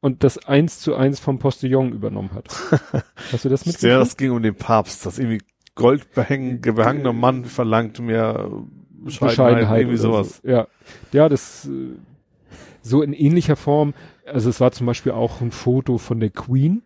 und 0.07 0.23
das 0.23 0.39
eins 0.47 0.79
zu 0.79 0.95
eins 0.95 1.19
vom 1.19 1.41
Postillon 1.41 1.91
übernommen 1.91 2.31
hat. 2.33 2.47
Hast 3.33 3.45
du 3.45 3.49
das 3.49 3.65
Ja, 3.65 3.71
mitgekriegt? 3.73 4.01
das 4.01 4.17
ging 4.17 4.31
um 4.31 4.41
den 4.41 4.55
Papst, 4.55 5.05
das 5.05 5.19
irgendwie 5.19 5.43
goldbehäng- 5.77 6.61
behangener 6.75 7.13
Mann 7.13 7.45
verlangt 7.45 7.99
mehr 7.99 8.49
Bescheidenheit, 8.91 9.31
Bescheidenheit 9.37 9.81
irgendwie 9.81 9.97
sowas. 9.99 10.41
So. 10.45 10.49
Ja, 10.49 10.69
ja, 11.11 11.29
das 11.29 11.67
äh, 11.67 11.97
so 12.83 13.03
in 13.03 13.13
ähnlicher 13.13 13.57
Form. 13.57 13.95
Also 14.25 14.49
es 14.49 14.61
war 14.61 14.71
zum 14.71 14.87
Beispiel 14.87 15.11
auch 15.11 15.41
ein 15.41 15.51
Foto 15.51 15.99
von 15.99 16.21
der 16.21 16.31
Queen, 16.31 16.83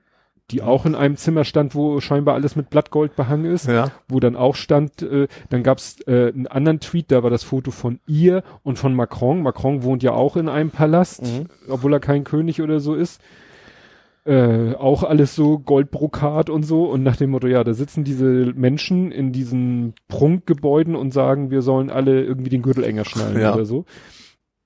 die 0.50 0.62
auch 0.62 0.84
in 0.86 0.94
einem 0.94 1.16
Zimmer 1.16 1.44
stand, 1.44 1.74
wo 1.74 2.00
scheinbar 2.00 2.34
alles 2.34 2.56
mit 2.56 2.70
Blattgold 2.70 3.16
behangen 3.16 3.44
ist, 3.46 3.68
Ja. 3.68 3.90
wo 4.08 4.20
dann 4.20 4.36
auch 4.36 4.54
stand, 4.56 5.02
äh, 5.02 5.28
dann 5.48 5.62
gab's 5.62 6.00
äh, 6.06 6.28
einen 6.32 6.46
anderen 6.46 6.80
Tweet, 6.80 7.10
da 7.12 7.22
war 7.22 7.30
das 7.30 7.44
Foto 7.44 7.70
von 7.70 8.00
ihr 8.06 8.42
und 8.62 8.78
von 8.78 8.94
Macron. 8.94 9.42
Macron 9.42 9.82
wohnt 9.82 10.02
ja 10.02 10.12
auch 10.12 10.36
in 10.36 10.48
einem 10.48 10.70
Palast, 10.70 11.22
Mhm. 11.22 11.46
obwohl 11.68 11.92
er 11.92 12.00
kein 12.00 12.24
König 12.24 12.60
oder 12.62 12.80
so 12.80 12.94
ist. 12.94 13.20
Äh, 14.26 14.74
auch 14.74 15.02
alles 15.02 15.34
so 15.34 15.58
Goldbrokat 15.58 16.50
und 16.50 16.62
so 16.64 16.84
und 16.84 17.02
nach 17.02 17.16
dem 17.16 17.30
Motto, 17.30 17.46
ja, 17.46 17.64
da 17.64 17.72
sitzen 17.72 18.04
diese 18.04 18.52
Menschen 18.54 19.10
in 19.12 19.32
diesen 19.32 19.94
Prunkgebäuden 20.08 20.94
und 20.94 21.12
sagen, 21.14 21.50
wir 21.50 21.62
sollen 21.62 21.88
alle 21.88 22.22
irgendwie 22.22 22.50
den 22.50 22.60
Gürtel 22.60 22.84
enger 22.84 23.06
schnallen 23.06 23.40
Ja. 23.40 23.54
oder 23.54 23.64
so. 23.64 23.86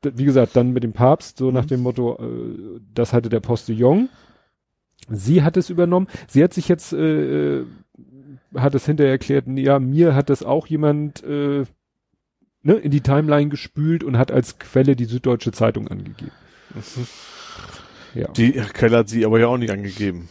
Wie 0.03 0.25
gesagt, 0.25 0.57
dann 0.57 0.73
mit 0.73 0.83
dem 0.83 0.93
Papst, 0.93 1.39
so 1.39 1.47
Mhm. 1.49 1.55
nach 1.55 1.67
dem 1.67 1.83
Motto, 1.83 2.15
äh, 2.21 2.81
das 2.95 3.13
hatte 3.13 3.29
der 3.29 3.41
Postillon. 3.41 4.09
Sie 5.11 5.43
hat 5.43 5.57
es 5.57 5.71
übernommen. 5.71 6.09
Sie 6.29 6.43
hat 6.43 6.55
sich 6.55 6.69
jetzt, 6.69 6.93
äh, 6.93 7.61
äh, 7.61 7.67
hat 8.55 8.75
es 8.75 8.87
hinterher 8.87 9.13
erklärt, 9.13 9.47
ja, 9.49 9.79
mir 9.79 10.15
hat 10.15 10.31
das 10.31 10.43
auch 10.43 10.67
jemand 10.67 11.23
äh, 11.25 11.65
ne, 12.63 12.75
in 12.75 12.91
die 12.91 13.01
Timeline 13.01 13.51
gespült 13.51 14.03
und 14.05 14.17
hat 14.19 14.31
als 14.33 14.59
Quelle 14.59 14.97
die 14.97 15.05
Süddeutsche 15.07 15.53
Zeitung 15.53 15.89
angegeben. 15.89 16.33
Ja. 18.15 18.29
Die 18.29 18.53
Quelle 18.53 18.99
hat 18.99 19.09
sie 19.09 19.27
aber 19.27 19.41
ja 19.41 19.49
auch 19.49 19.57
nicht 19.57 19.73
angegeben, 19.73 20.29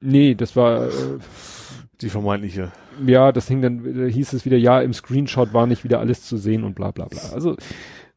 Nee, 0.00 0.34
das 0.34 0.56
war, 0.56 0.88
äh, 0.88 0.90
die 2.00 2.08
vermeintliche. 2.08 2.72
ja, 3.06 3.30
das 3.30 3.46
hing 3.46 3.62
dann, 3.62 4.06
äh, 4.06 4.10
hieß 4.10 4.32
es 4.32 4.44
wieder, 4.44 4.56
ja, 4.56 4.80
im 4.80 4.92
Screenshot 4.92 5.52
war 5.52 5.66
nicht 5.66 5.84
wieder 5.84 6.00
alles 6.00 6.22
zu 6.22 6.36
sehen 6.38 6.64
und 6.64 6.74
bla 6.74 6.90
bla 6.90 7.04
bla. 7.06 7.20
Also 7.32 7.56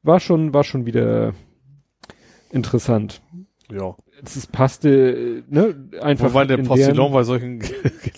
war 0.01 0.19
schon, 0.19 0.53
war 0.53 0.63
schon 0.63 0.85
wieder 0.85 1.33
interessant. 2.49 3.21
Ja. 3.69 3.95
Es 4.23 4.47
passte, 4.47 5.43
ne, 5.49 5.75
einfach. 6.01 6.29
Wobei 6.29 6.45
der 6.45 6.57
Postillon 6.57 7.11
bei 7.11 7.23
solchen 7.23 7.59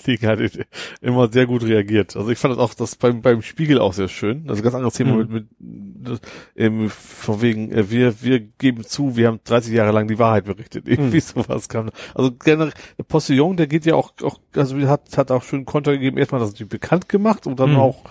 Gelegenheiten 0.05 0.63
immer 1.01 1.31
sehr 1.31 1.45
gut 1.47 1.63
reagiert. 1.63 2.15
Also 2.15 2.29
ich 2.29 2.37
fand 2.37 2.53
das 2.53 2.59
auch 2.59 2.73
das 2.73 2.95
beim, 2.95 3.21
beim 3.21 3.41
Spiegel 3.41 3.79
auch 3.79 3.93
sehr 3.93 4.07
schön. 4.07 4.45
Also 4.47 4.61
ganz 4.61 4.75
anderes 4.75 4.93
Thema 4.93 5.15
Mhm. 5.15 5.33
mit, 5.33 5.45
mit 5.59 6.21
ähm, 6.55 6.89
von 6.89 7.41
wegen, 7.41 7.71
äh, 7.71 7.89
wir, 7.89 8.21
wir 8.21 8.39
geben 8.39 8.83
zu, 8.83 9.17
wir 9.17 9.27
haben 9.27 9.39
30 9.43 9.73
Jahre 9.73 9.91
lang 9.91 10.07
die 10.07 10.19
Wahrheit 10.19 10.45
berichtet. 10.45 10.87
Irgendwie 10.87 11.17
Mhm. 11.17 11.21
sowas 11.43 11.67
kam. 11.67 11.89
Also 12.13 12.31
generell, 12.31 12.73
der 12.97 13.03
Postillon, 13.03 13.57
der 13.57 13.67
geht 13.67 13.85
ja 13.85 13.95
auch, 13.95 14.13
auch 14.21 14.39
also 14.55 14.77
hat, 14.87 15.17
hat 15.17 15.31
auch 15.31 15.43
schön 15.43 15.65
Konter 15.65 15.93
gegeben, 15.93 16.17
erstmal 16.17 16.39
das 16.41 16.51
natürlich 16.51 16.69
bekannt 16.69 17.09
gemacht 17.09 17.47
und 17.47 17.59
dann 17.59 17.71
Mhm. 17.71 17.77
auch 17.77 18.03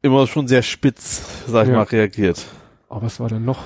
immer 0.00 0.26
schon 0.26 0.48
sehr 0.48 0.62
spitz, 0.62 1.22
sag 1.46 1.64
ich 1.64 1.70
Ja. 1.70 1.76
mal, 1.76 1.82
reagiert. 1.84 2.46
Oh, 2.88 2.98
was 3.02 3.20
war 3.20 3.28
denn 3.28 3.44
noch? 3.44 3.58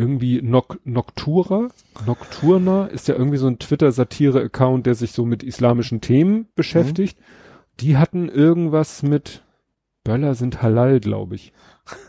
Irgendwie 0.00 0.40
Noc 0.40 0.80
Noctura? 0.84 1.68
Nocturna 2.06 2.86
ist 2.86 3.06
ja 3.06 3.16
irgendwie 3.16 3.36
so 3.36 3.48
ein 3.48 3.58
Twitter-Satire-Account, 3.58 4.86
der 4.86 4.94
sich 4.94 5.12
so 5.12 5.26
mit 5.26 5.42
islamischen 5.42 6.00
Themen 6.00 6.46
beschäftigt. 6.54 7.18
Die 7.80 7.98
hatten 7.98 8.30
irgendwas 8.30 9.02
mit 9.02 9.42
Böller 10.02 10.34
sind 10.34 10.62
halal, 10.62 11.00
glaube 11.00 11.34
ich. 11.34 11.52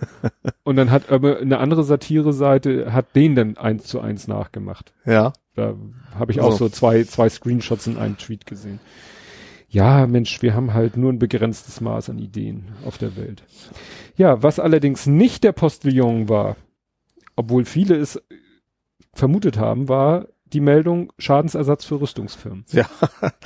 Und 0.64 0.78
dann 0.78 0.90
hat 0.90 1.12
aber 1.12 1.40
eine 1.40 1.58
andere 1.58 1.84
Satire-Seite 1.84 2.94
hat 2.94 3.14
den 3.14 3.36
dann 3.36 3.58
eins 3.58 3.84
zu 3.84 4.00
eins 4.00 4.26
nachgemacht. 4.26 4.94
Ja. 5.06 5.34
Da 5.56 5.76
habe 6.18 6.32
ich 6.32 6.40
auch 6.40 6.52
Also. 6.52 6.68
so 6.68 6.70
zwei, 6.70 7.04
zwei 7.04 7.28
Screenshots 7.28 7.88
in 7.88 7.98
einem 7.98 8.18
Tweet 8.18 8.46
gesehen. 8.46 8.80
Ja, 9.68 10.08
Mensch, 10.08 10.42
wir 10.42 10.54
haben 10.54 10.74
halt 10.74 10.96
nur 10.96 11.12
ein 11.12 11.20
begrenztes 11.20 11.82
Maß 11.82 12.10
an 12.10 12.20
Ideen 12.20 12.70
auf 12.86 12.98
der 12.98 13.18
Welt. 13.18 13.44
Ja, 14.16 14.42
was 14.42 14.60
allerdings 14.60 15.08
nicht 15.08 15.44
der 15.44 15.52
Postillon 15.52 16.30
war, 16.30 16.56
obwohl 17.36 17.66
viele 17.66 17.96
es 17.96 18.22
vermutet 19.14 19.58
haben, 19.58 19.90
war 19.90 20.28
die 20.54 20.60
Meldung 20.60 21.14
Schadensersatz 21.18 21.86
für 21.86 22.02
Rüstungsfirmen. 22.02 22.66
Ja. 22.72 22.86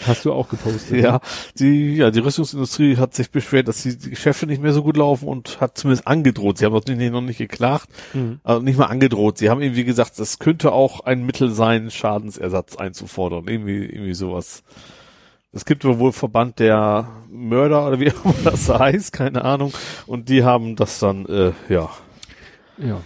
Hast 0.08 0.26
du 0.26 0.34
auch 0.34 0.50
gepostet. 0.50 1.02
Ja, 1.04 1.20
die, 1.60 1.96
ja, 1.98 2.10
die 2.10 2.20
Rüstungsindustrie 2.20 2.98
hat 2.98 3.14
sich 3.14 3.30
beschwert, 3.30 3.68
dass 3.68 3.84
die, 3.84 3.98
Geschäfte 4.10 4.48
nicht 4.48 4.62
mehr 4.62 4.74
so 4.74 4.82
gut 4.82 4.98
laufen 4.98 5.28
und 5.28 5.62
hat 5.62 5.78
zumindest 5.78 6.08
angedroht. 6.08 6.58
Sie 6.58 6.66
haben 6.66 6.74
noch 6.74 6.84
nicht, 6.88 7.12
noch 7.12 7.22
nicht 7.22 7.38
geklagt, 7.38 7.90
Mhm. 8.14 8.40
also 8.44 8.62
nicht 8.62 8.78
mal 8.80 8.86
angedroht. 8.86 9.38
Sie 9.38 9.50
haben 9.50 9.62
irgendwie 9.62 9.84
gesagt, 9.84 10.18
das 10.18 10.40
könnte 10.40 10.72
auch 10.72 11.02
ein 11.02 11.24
Mittel 11.26 11.52
sein, 11.52 11.92
Schadensersatz 11.92 12.76
einzufordern. 12.76 13.48
Irgendwie, 13.48 13.86
irgendwie 13.86 14.16
sowas. 14.16 14.64
Es 15.52 15.64
gibt 15.64 15.86
wohl 15.86 16.12
Verband 16.12 16.60
der 16.60 17.08
Mörder 17.30 17.88
oder 17.88 18.00
wie 18.00 18.12
auch 18.12 18.26
immer 18.26 18.34
das 18.52 18.68
heißt, 18.68 19.14
keine 19.14 19.46
Ahnung. 19.46 19.74
Und 20.08 20.28
die 20.30 20.44
haben 20.44 20.76
das 20.76 21.00
dann, 21.00 21.26
äh, 21.28 21.52
ja. 21.70 21.90
Ja. 22.78 23.02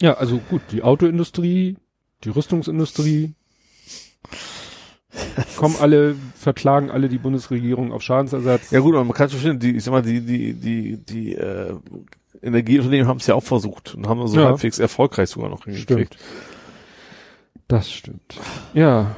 Ja, 0.00 0.14
also 0.14 0.38
gut, 0.50 0.62
die 0.70 0.82
Autoindustrie, 0.82 1.76
die 2.24 2.28
Rüstungsindustrie, 2.30 3.34
kommen 5.56 5.76
alle, 5.80 6.14
verklagen 6.34 6.90
alle 6.90 7.08
die 7.08 7.18
Bundesregierung 7.18 7.92
auf 7.92 8.02
Schadensersatz. 8.02 8.70
Ja 8.70 8.80
gut, 8.80 8.94
aber 8.94 9.04
man 9.04 9.14
kann 9.14 9.28
schon 9.28 9.40
verstehen, 9.40 9.58
die, 9.58 9.76
ich 9.76 9.84
sag 9.84 9.92
mal, 9.92 10.02
die, 10.02 10.20
die, 10.20 10.54
die, 10.54 10.96
die, 11.04 11.34
äh, 11.34 11.74
Energieunternehmen 12.42 13.08
haben 13.08 13.16
es 13.18 13.26
ja 13.26 13.34
auch 13.34 13.42
versucht 13.42 13.94
und 13.94 14.06
haben 14.06 14.26
so 14.28 14.38
Ja. 14.38 14.46
halbwegs 14.46 14.78
erfolgreich 14.78 15.28
sogar 15.30 15.50
noch 15.50 15.64
hingekriegt. 15.64 16.16
Das 17.66 17.90
stimmt. 17.90 18.38
Ja. 18.74 19.16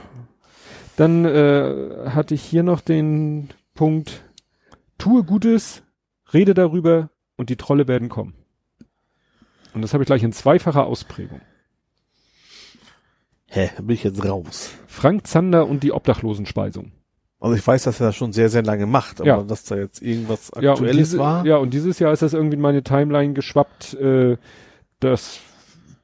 Dann 0.96 1.24
äh, 1.24 2.10
hatte 2.10 2.34
ich 2.34 2.42
hier 2.42 2.62
noch 2.62 2.80
den 2.80 3.50
Punkt, 3.74 4.24
tue 4.98 5.22
Gutes, 5.24 5.82
rede 6.32 6.54
darüber 6.54 7.10
und 7.36 7.50
die 7.50 7.56
Trolle 7.56 7.88
werden 7.88 8.08
kommen. 8.08 8.34
Und 9.74 9.82
das 9.82 9.92
habe 9.92 10.02
ich 10.02 10.06
gleich 10.06 10.22
in 10.22 10.32
zweifacher 10.32 10.86
Ausprägung. 10.86 11.40
Hä, 13.46 13.70
bin 13.78 13.90
ich 13.90 14.04
jetzt 14.04 14.24
raus. 14.24 14.70
Frank 14.86 15.26
Zander 15.26 15.66
und 15.66 15.82
die 15.82 15.92
Obdachlosenspeisung. 15.92 16.92
Also 17.40 17.56
ich 17.56 17.66
weiß, 17.66 17.84
dass 17.84 18.00
er 18.00 18.08
das 18.08 18.16
schon 18.16 18.32
sehr, 18.32 18.48
sehr 18.50 18.62
lange 18.62 18.86
macht, 18.86 19.20
aber 19.20 19.28
Ja. 19.28 19.42
dass 19.42 19.64
da 19.64 19.76
jetzt 19.76 20.02
irgendwas 20.02 20.52
Ja 20.60 20.72
Aktuelles 20.72 20.96
diese, 21.10 21.18
war. 21.18 21.44
ja, 21.46 21.56
und 21.56 21.72
dieses 21.74 21.98
Jahr 21.98 22.12
ist 22.12 22.22
das 22.22 22.34
irgendwie 22.34 22.56
in 22.56 22.60
meine 22.60 22.82
Timeline 22.82 23.32
geschwappt. 23.32 23.94
Äh, 23.94 24.36
das, 25.00 25.40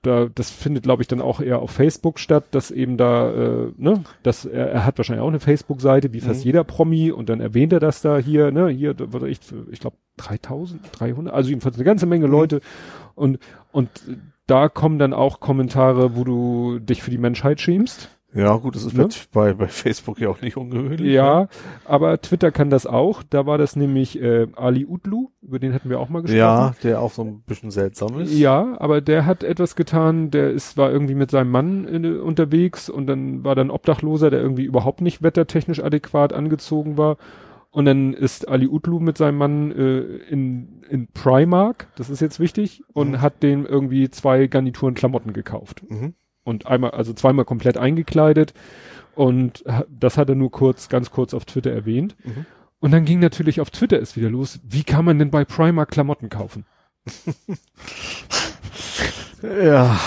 da, 0.03 0.29
das 0.35 0.51
findet, 0.51 0.85
glaube 0.85 1.03
ich, 1.03 1.09
dann 1.09 1.21
auch 1.21 1.41
eher 1.41 1.59
auf 1.61 1.71
Facebook 1.71 2.19
statt, 2.19 2.45
dass 2.53 2.71
eben 2.71 2.97
da, 2.97 3.31
äh, 3.31 3.73
ne, 3.77 4.03
dass 4.23 4.47
er, 4.47 4.71
er 4.73 4.85
hat 4.87 4.97
wahrscheinlich 4.99 5.23
auch 5.23 5.29
eine 5.29 5.39
Facebook-Seite, 5.41 6.13
wie 6.15 6.21
fast 6.21 6.41
Mhm. 6.41 6.47
jeder 6.47 6.65
Promi, 6.65 7.13
und 7.13 7.29
dann 7.29 7.41
erwähnt 7.41 7.73
er 7.75 7.81
das 7.81 8.01
da 8.01 8.17
hier, 8.17 8.51
ne, 8.51 8.69
hier, 8.69 8.95
da 8.95 9.05
ich, 9.27 9.39
ich 9.71 9.79
glaube, 9.81 9.99
3000, 10.17 10.81
300, 10.93 11.35
also 11.35 11.51
jedenfalls 11.51 11.77
eine 11.77 11.85
ganze 11.85 12.07
Menge 12.07 12.27
Leute. 12.27 12.61
Und, 13.17 13.41
und 13.73 13.91
da 14.47 14.69
kommen 14.69 15.01
dann 15.01 15.13
auch 15.13 15.41
Kommentare, 15.41 16.15
wo 16.17 16.23
du 16.23 16.79
dich 16.79 17.03
für 17.03 17.11
die 17.11 17.19
Menschheit 17.19 17.61
schämst. 17.61 18.11
Ja, 18.35 18.55
gut, 18.57 18.77
das 18.77 18.85
ist 18.85 18.93
Ne? 18.93 19.09
bei, 19.33 19.55
bei 19.55 19.67
Facebook 19.67 20.21
ja 20.21 20.29
auch 20.29 20.43
nicht 20.43 20.59
ungewöhnlich. 20.59 21.01
ne? 21.01 21.11
Ja, 21.11 21.49
aber 21.87 22.21
Twitter 22.21 22.51
kann 22.53 22.69
das 22.69 22.85
auch. 22.87 23.23
Da 23.23 23.47
war 23.47 23.57
das 23.57 23.77
nämlich 23.77 24.21
äh, 24.21 24.47
Ali 24.57 24.85
Utlu, 24.85 25.31
über 25.41 25.59
den 25.59 25.73
hatten 25.73 25.89
wir 25.89 25.99
auch 25.99 26.11
mal 26.11 26.21
gesprochen. 26.21 26.39
Ja, 26.39 26.75
der 26.83 27.01
auch 27.01 27.13
so 27.13 27.23
ein 27.23 27.41
bisschen 27.47 27.71
seltsam 27.71 28.21
ist. 28.21 28.35
Ja, 28.35 28.77
aber 28.79 29.01
der 29.01 29.25
hat 29.25 29.43
etwas 29.43 29.75
getan, 29.75 30.31
der 30.31 30.51
ist, 30.51 30.77
war 30.77 30.91
irgendwie 30.93 31.15
mit 31.15 31.31
seinem 31.31 31.51
Mann 31.51 31.89
in, 31.89 32.21
unterwegs 32.21 32.91
und 32.91 33.07
dann 33.07 33.43
war 33.43 33.55
dann 33.55 33.71
Obdachloser, 33.71 34.29
der 34.29 34.41
irgendwie 34.43 34.65
überhaupt 34.65 35.01
nicht 35.01 35.23
wettertechnisch 35.23 35.83
adäquat 35.83 36.35
angezogen 36.35 36.99
war. 36.99 37.17
Und 37.77 37.85
dann 37.85 38.15
ist 38.15 38.49
Ali 38.49 38.69
Utlu 38.69 39.01
mit 39.01 39.19
seinem 39.19 39.37
Mann 39.37 39.71
äh, 39.71 39.99
in, 40.31 40.81
in 40.89 41.09
Primark, 41.09 41.89
das 41.97 42.09
ist 42.09 42.21
jetzt 42.21 42.41
wichtig, 42.41 42.83
und 42.95 43.11
Mhm. 43.11 43.21
hat 43.21 43.43
dem 43.43 43.67
irgendwie 43.67 44.09
zwei 44.09 44.47
Garnituren 44.47 44.95
Klamotten 44.95 45.35
gekauft. 45.35 45.83
Mhm. 45.87 46.15
Und 46.43 46.67
einmal, 46.67 46.93
also 46.93 47.13
zweimal 47.13 47.45
komplett 47.45 47.77
eingekleidet. 47.77 48.55
Und 49.15 49.63
das 49.91 50.17
hat 50.17 50.31
er 50.31 50.37
nur 50.37 50.51
kurz, 50.51 50.89
ganz 50.89 51.11
kurz 51.11 51.35
auf 51.35 51.45
Twitter 51.45 51.71
erwähnt. 51.71 52.17
Mhm. 52.25 52.47
Und 52.81 52.93
dann 52.93 53.05
ging 53.05 53.19
natürlich 53.19 53.61
auf 53.61 53.69
Twitter 53.71 54.01
es 54.01 54.17
wieder 54.17 54.31
los. 54.31 54.59
Wie 54.65 54.83
kann 54.83 55.05
man 55.05 55.19
denn 55.19 55.31
bei 55.31 55.45
Primark 55.45 55.91
Klamotten 55.91 56.31
kaufen? 56.31 56.65
Ja. 59.43 59.99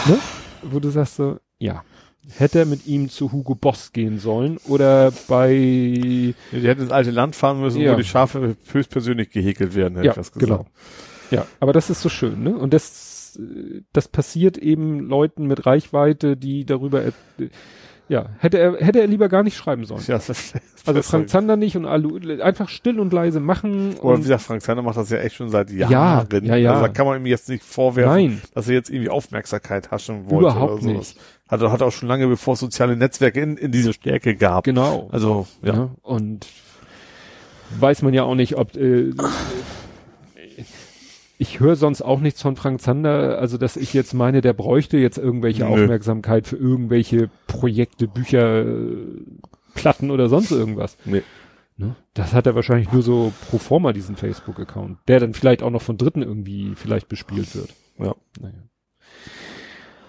wo 0.64 0.80
du 0.80 0.90
sagst 0.90 1.16
so, 1.18 1.38
ja, 1.60 1.84
hätte 2.28 2.60
er 2.60 2.66
mit 2.66 2.86
ihm 2.86 3.10
zu 3.10 3.32
Hugo 3.32 3.56
Boss 3.56 3.92
gehen 3.92 4.20
sollen 4.20 4.58
oder 4.68 5.12
bei, 5.28 5.50
Die 5.52 6.36
hätten 6.52 6.82
ins 6.84 6.92
alte 6.92 7.12
Land 7.12 7.36
fahren 7.36 7.60
müssen, 7.62 7.82
Ja. 7.82 7.94
wo 7.94 7.98
die 7.98 8.04
Schafe 8.04 8.56
höchstpersönlich 8.72 9.30
gehäkelt 9.32 9.76
werden, 9.76 9.96
hätte 9.96 10.06
ja, 10.08 10.12
ich 10.14 10.18
was 10.18 10.32
gesagt. 10.32 10.50
genau. 10.50 10.66
Ja, 11.32 11.46
aber 11.60 11.74
das 11.74 11.90
ist 11.90 12.02
so 12.02 12.10
schön, 12.10 12.44
ne? 12.44 12.56
Und 12.58 12.74
das, 12.74 13.40
äh, 13.40 13.82
das 13.94 14.08
passiert 14.08 14.58
eben 14.58 15.00
Leuten 15.00 15.46
mit 15.48 15.66
Reichweite, 15.66 16.36
die 16.38 16.66
darüber, 16.66 17.06
äh, 17.06 17.12
ja, 18.10 18.26
hätte 18.40 18.58
er, 18.60 18.76
hätte 18.78 19.00
er 19.00 19.08
lieber 19.08 19.30
gar 19.30 19.44
nicht 19.44 19.56
schreiben 19.56 19.86
sollen. 19.86 20.04
Ja, 20.08 20.16
das, 20.16 20.28
das 20.28 20.54
Also. 20.86 21.02
Frank 21.04 21.30
Zander 21.30 21.56
nicht 21.56 21.78
und 21.78 21.86
Alu, 21.86 22.20
einfach 22.42 22.68
still 22.70 23.00
und 23.00 23.14
leise 23.14 23.40
machen. 23.40 23.96
Oder 24.02 24.18
wie 24.18 24.22
gesagt, 24.24 24.42
Frank 24.42 24.62
Zander 24.64 24.82
macht 24.84 24.98
das 24.98 25.10
ja 25.12 25.20
echt 25.20 25.36
schon 25.36 25.50
seit 25.50 25.70
Ja, 25.72 25.90
Jahren. 25.90 26.28
ja, 26.46 26.56
ja. 26.56 26.72
Also 26.72 26.82
da 26.84 26.88
kann 26.90 27.06
man 27.06 27.20
ihm 27.22 27.26
jetzt 27.28 27.48
nicht 27.50 27.64
vorwerfen, 27.64 28.12
nein, 28.14 28.42
dass 28.56 28.68
er 28.68 28.74
jetzt 28.74 28.90
irgendwie 28.90 29.10
Aufmerksamkeit 29.10 29.92
haschen 29.92 30.30
wollte 30.30 30.48
Überhaupt 30.50 30.74
oder 30.74 30.82
sowas. 30.82 30.96
nicht. 31.16 31.20
Hat, 31.48 31.62
er- 31.62 31.72
hat 31.72 31.82
auch 31.82 31.92
schon 31.92 32.08
lange 32.10 32.28
bevor 32.28 32.54
es 32.56 32.60
soziale 32.60 32.96
Netzwerke 32.96 33.40
in, 33.42 33.58
in 33.58 33.72
diese 33.72 33.94
Stärke 33.94 34.36
gab. 34.36 34.64
genau. 34.64 35.08
Also, 35.12 35.48
ja. 35.62 35.74
Ja. 35.76 35.90
Und 36.02 36.48
weiß 37.80 38.02
man 38.02 38.14
ja 38.14 38.24
auch 38.24 38.36
nicht, 38.36 38.56
ob 38.58 38.76
äh, 38.76 39.12
ich 41.42 41.62
höre 41.62 41.78
sonst 41.78 42.02
auch 42.02 42.20
nichts 42.20 42.42
von 42.42 42.58
Frank 42.58 42.82
Zander, 42.82 43.40
also 43.40 43.58
dass 43.58 43.78
ich 43.78 43.94
jetzt 43.94 44.14
meine, 44.14 44.42
der 44.42 44.52
bräuchte 44.52 44.98
jetzt 44.98 45.18
irgendwelche 45.18 45.64
Nö. 45.64 45.70
Aufmerksamkeit 45.70 46.46
für 46.46 46.58
irgendwelche 46.58 47.30
Projekte, 47.48 48.10
Bücher, 48.10 48.66
Platten 49.74 50.12
oder 50.12 50.28
sonst 50.28 50.52
irgendwas. 50.52 50.98
Nee. 51.06 51.24
Ne? 51.78 51.96
Das 52.14 52.34
hat 52.34 52.46
er 52.46 52.56
wahrscheinlich 52.56 52.92
nur 52.92 53.04
so 53.04 53.32
pro 53.50 53.58
forma, 53.58 53.94
diesen 53.94 54.18
Facebook-Account, 54.18 54.98
der 55.08 55.22
dann 55.22 55.34
vielleicht 55.34 55.64
auch 55.64 55.70
noch 55.70 55.82
von 55.82 55.98
Dritten 55.98 56.24
irgendwie 56.24 56.74
vielleicht 56.76 57.08
bespielt 57.08 57.56
wird. 57.56 57.74
Ja. 57.98 58.16
Naja. 58.42 58.64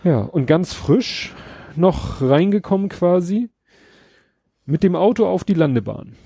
Ja, 0.03 0.21
und 0.23 0.47
ganz 0.47 0.75
frisch 0.75 1.33
noch 1.77 2.21
reingekommen 2.23 2.89
quasi 2.89 3.51
mit 4.65 4.83
dem 4.83 4.97
Auto 4.97 5.29
auf 5.29 5.45
die 5.45 5.55
Landebahn. 5.55 6.17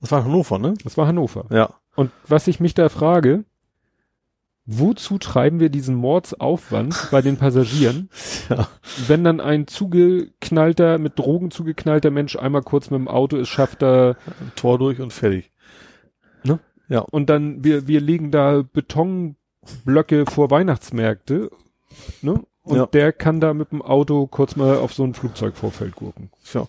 Das 0.00 0.10
war 0.10 0.24
Hannover, 0.24 0.58
ne? 0.58 0.74
Das 0.82 0.96
war 0.96 1.06
Hannover. 1.06 1.46
Ja. 1.50 1.74
Und 1.94 2.10
was 2.26 2.48
ich 2.48 2.58
mich 2.58 2.74
da 2.74 2.88
frage, 2.88 3.44
wozu 4.72 5.18
treiben 5.18 5.58
wir 5.60 5.68
diesen 5.68 5.94
Mordsaufwand 5.96 7.08
bei 7.10 7.22
den 7.22 7.36
Passagieren, 7.36 8.08
Ja. 8.48 8.68
wenn 9.08 9.24
dann 9.24 9.40
ein 9.40 9.66
zugeknallter, 9.66 10.98
mit 10.98 11.18
Drogen 11.18 11.50
zugeknallter 11.50 12.10
Mensch 12.10 12.36
einmal 12.36 12.62
kurz 12.62 12.90
mit 12.90 12.98
dem 13.00 13.08
Auto 13.08 13.36
es 13.36 13.48
schafft, 13.48 13.82
da, 13.82 14.16
Tor 14.56 14.78
durch 14.78 15.00
und 15.00 15.12
fertig. 15.12 15.50
und 17.10 17.30
dann, 17.30 17.62
wir, 17.62 17.86
wir 17.86 18.00
legen 18.00 18.30
da 18.32 18.62
Betonblöcke 18.72 20.26
vor 20.26 20.50
Weihnachtsmärkte, 20.50 21.50
ne? 22.22 22.42
Und 22.62 22.76
Ja. 22.76 22.86
der 22.86 23.12
kann 23.12 23.40
da 23.40 23.54
mit 23.54 23.72
dem 23.72 23.80
Auto 23.80 24.26
kurz 24.26 24.54
mal 24.56 24.76
auf 24.76 24.92
so 24.92 25.04
ein 25.04 25.14
Flugzeugvorfeld 25.14 25.94
gurken. 25.96 26.30
Ja. 26.52 26.66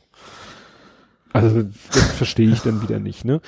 Also, 1.34 1.64
das 1.64 2.11
verstehe 2.14 2.49
ich 2.49 2.61
dann 2.61 2.82
wieder 2.82 2.99
nicht, 2.99 3.26
ne? 3.26 3.41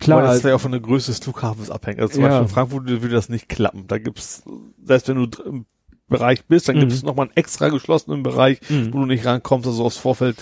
Klar, 0.00 0.20
Klar, 0.20 0.22
das 0.22 0.36
ist 0.38 0.44
ja 0.44 0.54
auch 0.54 0.60
von 0.60 0.72
der 0.72 0.80
Größe 0.80 1.10
des 1.12 1.20
Flughafens 1.20 1.70
abhängig. 1.70 2.00
Also 2.00 2.14
zum 2.14 2.22
Ja. 2.22 2.28
Beispiel 2.28 2.42
in 2.46 2.48
Frankfurt 2.54 2.86
würde 2.88 3.08
das 3.08 3.28
nicht 3.28 3.48
klappen. 3.48 3.86
Da 3.86 3.98
gibt's, 3.98 4.42
selbst 4.84 5.08
wenn 5.08 5.16
du 5.30 5.42
im 5.44 5.66
Bereich 6.08 6.44
bist, 6.46 6.68
dann 6.68 6.76
Mhm. 6.76 6.80
gibt 6.80 6.92
es 6.92 7.02
nochmal 7.02 7.26
einen 7.26 7.36
extra 7.36 7.68
geschlossenen 7.68 8.22
Bereich, 8.22 8.60
Mhm. 8.68 8.92
wo 8.92 8.98
du 9.00 9.06
nicht 9.06 9.24
rankommst, 9.24 9.66
also 9.66 9.84
aufs 9.84 9.96
Vorfeld, 9.96 10.36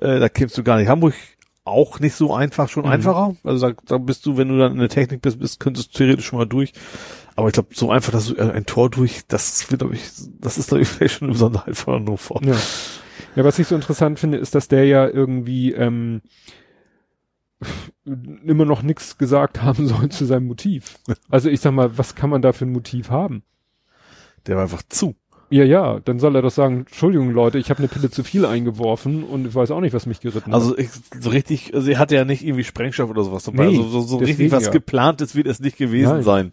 äh, 0.00 0.18
da 0.20 0.28
kämst 0.28 0.58
du 0.58 0.62
gar 0.62 0.76
nicht. 0.78 0.88
Hamburg 0.88 1.14
auch 1.64 2.00
nicht 2.00 2.14
so 2.14 2.32
einfach, 2.34 2.68
schon 2.68 2.84
Mhm. 2.84 2.90
einfacher. 2.92 3.36
Also 3.44 3.68
da, 3.70 3.74
da 3.86 3.98
bist 3.98 4.24
du, 4.26 4.36
wenn 4.36 4.48
du 4.48 4.58
dann 4.58 4.72
in 4.72 4.78
der 4.78 4.88
Technik 4.88 5.22
bist, 5.22 5.38
bist 5.38 5.60
könntest 5.60 5.92
du 5.94 5.98
theoretisch 5.98 6.26
schon 6.26 6.38
mal 6.38 6.46
durch. 6.46 6.72
Aber 7.36 7.46
ich 7.48 7.52
glaube, 7.54 7.68
so 7.74 7.90
einfach, 7.90 8.10
dass 8.10 8.26
du 8.28 8.34
äh, 8.34 8.50
ein 8.50 8.66
Tor 8.66 8.90
durch, 8.90 9.20
das 9.28 9.70
wird, 9.70 9.80
glaube 9.82 9.94
ich, 9.94 10.02
das 10.40 10.58
ist, 10.58 10.68
glaube 10.68 10.82
ich, 10.82 10.88
vielleicht 10.88 11.14
schon 11.18 11.26
eine 11.26 11.32
Besonderheit 11.34 11.76
von 11.76 11.94
Hannover. 11.94 12.40
Ja. 12.42 12.56
ja, 13.36 13.44
was 13.44 13.58
ich 13.58 13.66
so 13.68 13.74
interessant 13.74 14.18
finde, 14.18 14.38
ist, 14.38 14.54
dass 14.54 14.66
der 14.68 14.86
ja 14.86 15.06
irgendwie 15.06 15.72
ähm, 15.72 16.20
immer 18.04 18.64
noch 18.64 18.82
nichts 18.82 19.18
gesagt 19.18 19.62
haben 19.62 19.86
soll 19.86 20.08
zu 20.10 20.24
seinem 20.24 20.46
Motiv. 20.46 20.98
Also 21.28 21.48
ich 21.50 21.60
sag 21.60 21.72
mal, 21.72 21.98
was 21.98 22.14
kann 22.14 22.30
man 22.30 22.42
da 22.42 22.52
für 22.52 22.64
ein 22.66 22.72
Motiv 22.72 23.10
haben? 23.10 23.42
Der 24.46 24.56
war 24.56 24.62
einfach 24.62 24.82
zu. 24.88 25.14
Ja, 25.50 25.64
ja, 25.64 25.98
dann 26.00 26.18
soll 26.18 26.36
er 26.36 26.42
doch 26.42 26.50
sagen, 26.50 26.80
Entschuldigung 26.80 27.30
Leute, 27.30 27.58
ich 27.58 27.70
habe 27.70 27.78
eine 27.78 27.88
Pille 27.88 28.10
zu 28.10 28.22
viel 28.22 28.44
eingeworfen 28.44 29.24
und 29.24 29.46
ich 29.46 29.54
weiß 29.54 29.70
auch 29.70 29.80
nicht, 29.80 29.94
was 29.94 30.04
mich 30.04 30.20
geritten 30.20 30.52
Also 30.52 30.72
hat. 30.72 30.78
ich, 30.78 30.90
so 31.20 31.30
richtig, 31.30 31.74
also 31.74 31.90
er 31.90 31.98
hatte 31.98 32.14
ja 32.16 32.26
nicht 32.26 32.44
irgendwie 32.44 32.64
Sprengstoff 32.64 33.08
oder 33.08 33.24
sowas 33.24 33.44
dabei. 33.44 33.66
Nee, 33.66 33.78
also 33.78 33.88
so, 33.88 34.00
so 34.02 34.16
richtig 34.18 34.52
was 34.52 34.66
ja. 34.66 34.70
geplantes 34.72 35.34
wird 35.34 35.46
es 35.46 35.58
nicht 35.58 35.78
gewesen 35.78 36.12
Nein. 36.16 36.22
sein. 36.22 36.52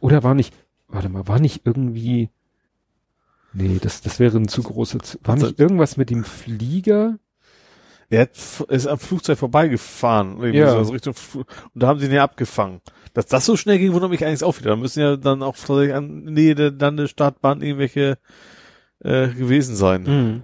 Oder 0.00 0.22
war 0.22 0.34
nicht, 0.34 0.54
warte 0.88 1.08
mal, 1.08 1.26
war 1.26 1.40
nicht 1.40 1.62
irgendwie, 1.64 2.28
nee, 3.54 3.78
das, 3.80 4.02
das 4.02 4.20
wäre 4.20 4.36
ein 4.36 4.48
zu 4.48 4.62
großer, 4.62 4.98
war 5.24 5.34
Also- 5.34 5.46
nicht 5.46 5.58
irgendwas 5.58 5.96
mit 5.96 6.10
dem 6.10 6.22
Flieger? 6.22 7.18
Er 8.08 8.22
hat, 8.22 8.30
ist 8.68 8.86
am 8.86 8.98
Flugzeug 8.98 9.38
vorbeigefahren, 9.38 10.40
Ja. 10.54 10.70
so, 10.70 10.78
also 10.78 10.92
Richtung, 10.92 11.14
und 11.34 11.46
da 11.74 11.88
haben 11.88 11.98
sie 11.98 12.06
ihn 12.06 12.12
ja 12.12 12.22
abgefangen. 12.22 12.80
Dass 13.14 13.26
das 13.26 13.46
so 13.46 13.56
schnell 13.56 13.78
ging, 13.78 13.92
wundert 13.94 14.10
mich 14.10 14.24
eigentlich 14.24 14.44
auch 14.44 14.58
wieder. 14.58 14.70
Da 14.70 14.76
müssen 14.76 15.00
ja 15.00 15.16
dann 15.16 15.42
auch 15.42 15.56
tatsächlich 15.56 15.94
an 15.94 16.24
Nähe 16.24 16.54
der 16.54 16.70
Landestartbahn 16.70 17.62
irgendwelche 17.62 18.18
äh, 19.02 19.28
gewesen 19.28 19.74
sein. 19.74 20.02
Mhm. 20.02 20.42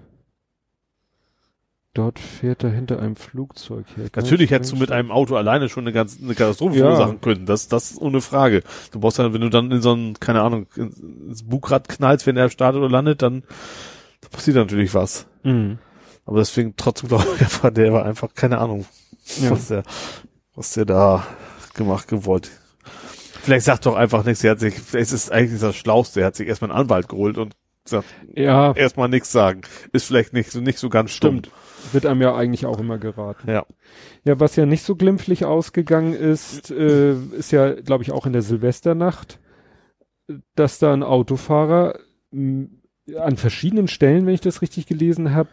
Dort 1.93 2.17
fährt 2.17 2.63
er 2.63 2.71
hinter 2.71 2.99
einem 2.99 3.15
Flugzeug 3.15 3.85
her. 3.95 4.05
Natürlich 4.15 4.49
hättest 4.49 4.71
du 4.71 4.77
mit 4.77 4.91
einem 4.91 5.11
Auto 5.11 5.35
alleine 5.35 5.69
schon 5.69 5.83
eine 5.83 5.93
ganz 5.93 6.17
eine 6.19 6.33
Katastrophe 6.33 6.75
Ja. 6.77 6.85
verursachen 6.85 7.21
können. 7.21 7.45
Das, 7.45 7.67
das 7.67 7.91
ist 7.91 8.01
ohne 8.01 8.19
Frage. 8.21 8.63
Du 8.91 8.99
brauchst 8.99 9.19
dann, 9.19 9.31
wenn 9.35 9.41
du 9.41 9.49
dann 9.49 9.69
in 9.71 9.81
so 9.83 9.93
ein, 9.93 10.15
keine 10.19 10.41
Ahnung, 10.41 10.65
ins 10.75 11.43
Bugrad 11.43 11.87
knallst, 11.87 12.25
wenn 12.25 12.35
er 12.35 12.49
startet 12.49 12.79
oder 12.79 12.89
landet, 12.89 13.21
dann 13.21 13.43
da 14.21 14.29
passiert 14.29 14.57
natürlich 14.57 14.95
was. 14.95 15.27
Mhm. 15.43 15.77
Aber 16.25 16.39
deswegen 16.39 16.75
trotzdem 16.77 17.09
glaube 17.09 17.25
ich 17.35 17.41
einfach, 17.41 17.69
der 17.71 17.93
war 17.93 18.05
einfach 18.05 18.33
keine 18.33 18.57
Ahnung, 18.59 18.85
Ja. 19.41 19.51
was 19.51 19.67
der, 19.67 19.83
was 20.55 20.73
der 20.73 20.85
da 20.85 21.25
gemacht 21.73 22.07
gewollt. 22.07 22.49
Vielleicht 23.41 23.65
sagt 23.65 23.85
doch 23.85 23.95
einfach 23.95 24.23
nichts. 24.23 24.43
Er 24.43 24.51
hat 24.51 24.59
sich, 24.61 24.75
es 24.93 25.11
ist 25.11 25.31
eigentlich 25.31 25.59
das 25.59 25.75
Schlauste. 25.75 26.21
Er 26.21 26.27
hat 26.27 26.35
sich 26.37 26.47
erstmal 26.47 26.71
einen 26.71 26.79
Anwalt 26.79 27.09
geholt 27.09 27.37
und 27.37 27.53
gesagt, 27.83 28.05
Ja, 28.33 28.71
erstmal 28.73 29.09
nichts 29.09 29.33
sagen. 29.33 29.61
Ist 29.91 30.05
vielleicht 30.05 30.31
nicht 30.31 30.49
so, 30.49 30.61
nicht 30.61 30.77
so 30.79 30.87
ganz 30.89 31.11
stimmt. 31.11 31.47
stumm. 31.47 31.91
Wird 31.91 32.05
einem 32.05 32.21
ja 32.21 32.33
eigentlich 32.33 32.65
auch 32.65 32.79
immer 32.79 32.97
geraten. 32.99 33.49
Ja. 33.49 33.65
Ja, 34.23 34.39
was 34.39 34.55
ja 34.55 34.65
nicht 34.65 34.85
so 34.85 34.95
glimpflich 34.95 35.43
ausgegangen 35.43 36.13
ist, 36.13 36.71
äh, 36.71 37.15
ist 37.37 37.51
ja, 37.51 37.73
glaube 37.73 38.03
ich, 38.03 38.13
auch 38.13 38.25
in 38.25 38.31
der 38.31 38.41
Silvesternacht, 38.43 39.39
dass 40.55 40.79
da 40.79 40.93
ein 40.93 41.03
Autofahrer 41.03 41.99
an 42.31 43.35
verschiedenen 43.35 43.89
Stellen, 43.89 44.25
wenn 44.25 44.33
ich 44.35 44.39
das 44.41 44.61
richtig 44.61 44.87
gelesen 44.87 45.33
habe, 45.35 45.49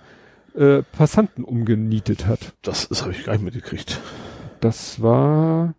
äh, 0.54 0.82
Passanten 0.92 1.44
umgenietet 1.44 2.26
hat. 2.26 2.52
Das, 2.62 2.88
das 2.88 3.02
habe 3.02 3.12
ich 3.12 3.24
gar 3.24 3.32
nicht 3.34 3.42
mitgekriegt. 3.44 4.00
Das 4.60 5.00
war 5.02 5.74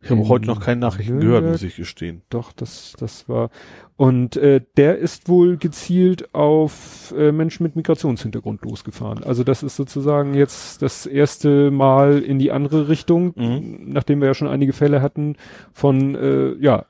Ich 0.00 0.10
habe 0.10 0.26
heute 0.28 0.46
noch 0.46 0.60
keine 0.60 0.80
Nachrichten 0.80 1.20
gehört, 1.20 1.44
muss 1.44 1.62
ich 1.62 1.76
gestehen. 1.76 2.22
Doch, 2.30 2.52
das, 2.52 2.94
das 2.98 3.28
war. 3.28 3.50
Und 3.96 4.36
äh, 4.36 4.60
der 4.76 4.98
ist 4.98 5.28
wohl 5.28 5.56
gezielt 5.56 6.34
auf 6.34 7.14
äh, 7.16 7.32
Menschen 7.32 7.62
mit 7.62 7.76
Migrationshintergrund 7.76 8.62
losgefahren. 8.62 9.24
Also 9.24 9.42
das 9.44 9.62
ist 9.62 9.76
sozusagen 9.76 10.34
jetzt 10.34 10.82
das 10.82 11.06
erste 11.06 11.70
Mal 11.70 12.18
in 12.18 12.38
die 12.38 12.52
andere 12.52 12.88
Richtung, 12.88 13.32
Mhm. 13.36 13.92
nachdem 13.92 14.20
wir 14.20 14.28
ja 14.28 14.34
schon 14.34 14.48
einige 14.48 14.72
Fälle 14.72 15.00
hatten 15.02 15.36
von 15.72 16.14
äh, 16.14 16.54
ja 16.60 16.84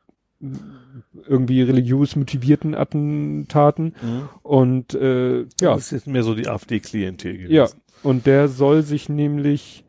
irgendwie 1.26 1.62
religiös 1.62 2.16
motivierten 2.16 2.74
Attentaten. 2.74 3.94
Und 4.42 4.94
äh, 4.94 5.40
ja, 5.60 5.74
Das 5.74 5.92
ist 5.92 6.06
mehr 6.06 6.22
so 6.22 6.34
die 6.34 6.48
AfD-Klientel 6.48 7.32
gewesen. 7.38 7.52
ja, 7.54 7.68
und 8.02 8.26
der 8.26 8.48
soll 8.48 8.82
sich 8.82 9.08
nämlich, 9.08 9.84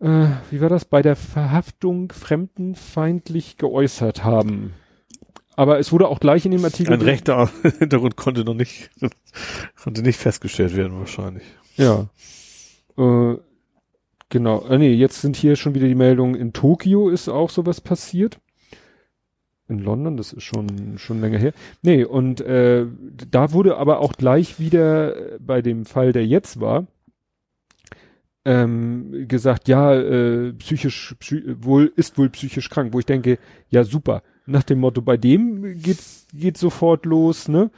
äh, 0.00 0.26
wie 0.50 0.60
war 0.60 0.68
das, 0.68 0.84
bei 0.84 1.02
der 1.02 1.16
Verhaftung 1.16 2.12
fremdenfeindlich 2.12 3.56
geäußert 3.56 4.24
haben. 4.24 4.74
Aber 5.56 5.80
es 5.80 5.90
wurde 5.90 6.06
auch 6.06 6.20
gleich 6.20 6.44
in 6.44 6.52
dem 6.52 6.64
Artikel. 6.64 6.92
Ein 6.92 7.00
rechter 7.02 7.50
Hintergrund 7.80 8.14
konnte 8.16 8.44
noch 8.44 8.54
nicht, 8.54 8.90
konnte 9.82 10.02
nicht 10.02 10.18
festgestellt 10.18 10.76
werden 10.76 10.96
wahrscheinlich. 10.98 11.42
Ja. 11.76 12.08
Äh, 12.96 13.36
genau. 14.28 14.64
Äh, 14.68 14.78
nee, 14.78 14.92
jetzt 14.92 15.20
sind 15.20 15.34
hier 15.36 15.56
schon 15.56 15.74
wieder 15.74 15.88
die 15.88 15.96
Meldungen, 15.96 16.36
in 16.36 16.52
Tokio 16.52 17.08
ist 17.08 17.28
auch 17.28 17.50
sowas 17.50 17.80
passiert. 17.80 18.38
In 19.68 19.80
London, 19.80 20.16
das 20.16 20.32
ist 20.32 20.44
schon, 20.44 20.96
schon 20.96 21.20
länger 21.20 21.38
her. 21.38 21.52
Nee, 21.82 22.04
und 22.04 22.40
äh, 22.40 22.86
da 23.30 23.52
wurde 23.52 23.76
aber 23.76 24.00
auch 24.00 24.14
gleich 24.14 24.58
wieder 24.58 25.34
äh, 25.34 25.38
bei 25.38 25.60
dem 25.60 25.84
Fall, 25.84 26.12
der 26.12 26.26
jetzt 26.26 26.60
war, 26.60 26.86
ähm, 28.46 29.28
gesagt, 29.28 29.68
ja, 29.68 29.94
äh, 29.94 30.54
psychisch, 30.54 31.14
psy 31.20 31.42
wohl, 31.60 31.92
ist 31.96 32.16
wohl 32.16 32.30
psychisch 32.30 32.70
krank, 32.70 32.94
wo 32.94 32.98
ich 32.98 33.04
denke, 33.04 33.38
ja 33.68 33.84
super, 33.84 34.22
nach 34.46 34.62
dem 34.62 34.80
Motto, 34.80 35.02
bei 35.02 35.18
dem 35.18 35.78
geht's, 35.82 36.26
geht 36.32 36.56
sofort 36.56 37.04
los, 37.04 37.48
ne? 37.48 37.70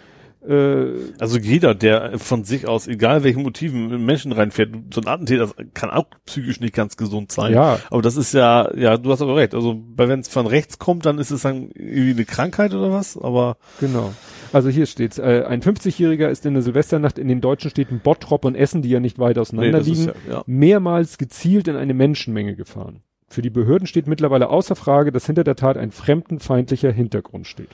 Äh, 0.46 1.12
Also 1.18 1.38
jeder, 1.38 1.74
der 1.74 2.18
von 2.18 2.44
sich 2.44 2.66
aus, 2.66 2.86
egal 2.86 3.24
welchen 3.24 3.42
Motiven, 3.42 4.04
Menschen 4.04 4.32
reinfährt, 4.32 4.70
so 4.92 5.00
ein 5.00 5.06
Attentäter 5.06 5.50
kann 5.74 5.90
auch 5.90 6.06
psychisch 6.26 6.60
nicht 6.60 6.74
ganz 6.74 6.96
gesund 6.96 7.32
sein. 7.32 7.52
ja, 7.52 7.78
Aber 7.90 8.02
das 8.02 8.16
ist 8.16 8.32
ja, 8.32 8.74
ja, 8.76 8.96
du 8.96 9.10
hast 9.12 9.22
aber 9.22 9.36
recht. 9.36 9.54
Also, 9.54 9.80
wenn 9.96 10.20
es 10.20 10.28
von 10.28 10.46
rechts 10.46 10.78
kommt, 10.78 11.06
dann 11.06 11.18
ist 11.18 11.30
es 11.30 11.42
dann 11.42 11.70
irgendwie 11.74 12.10
eine 12.10 12.24
Krankheit 12.24 12.72
oder 12.74 12.90
was, 12.92 13.16
aber 13.16 13.56
Genau. 13.80 14.12
Also 14.52 14.68
hier 14.68 14.86
steht's. 14.86 15.18
Äh, 15.18 15.44
ein 15.46 15.62
50-Jähriger 15.62 16.28
ist 16.28 16.44
in 16.44 16.54
der 16.54 16.62
Silvesternacht 16.62 17.18
in 17.18 17.28
den 17.28 17.40
deutschen 17.40 17.70
Städten 17.70 18.00
Bottrop 18.00 18.44
und 18.44 18.54
Essen, 18.56 18.82
die 18.82 18.90
ja 18.90 19.00
nicht 19.00 19.18
weit 19.18 19.38
auseinander 19.38 19.80
liegen, 19.80 20.06
ja, 20.06 20.12
ja. 20.28 20.42
mehrmals 20.46 21.18
gezielt 21.18 21.68
in 21.68 21.76
eine 21.76 21.94
Menschenmenge 21.94 22.56
gefahren. 22.56 23.02
Für 23.28 23.42
die 23.42 23.50
Behörden 23.50 23.86
steht 23.86 24.08
mittlerweile 24.08 24.48
außer 24.48 24.74
Frage, 24.74 25.12
dass 25.12 25.26
hinter 25.26 25.44
der 25.44 25.54
Tat 25.54 25.76
ein 25.76 25.92
fremdenfeindlicher 25.92 26.90
Hintergrund 26.90 27.46
steht. 27.46 27.68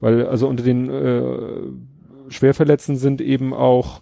Weil 0.00 0.26
also 0.26 0.48
unter 0.48 0.64
den 0.64 0.88
äh, 0.90 2.30
Schwerverletzten 2.30 2.96
sind 2.96 3.20
eben 3.20 3.52
auch 3.52 4.00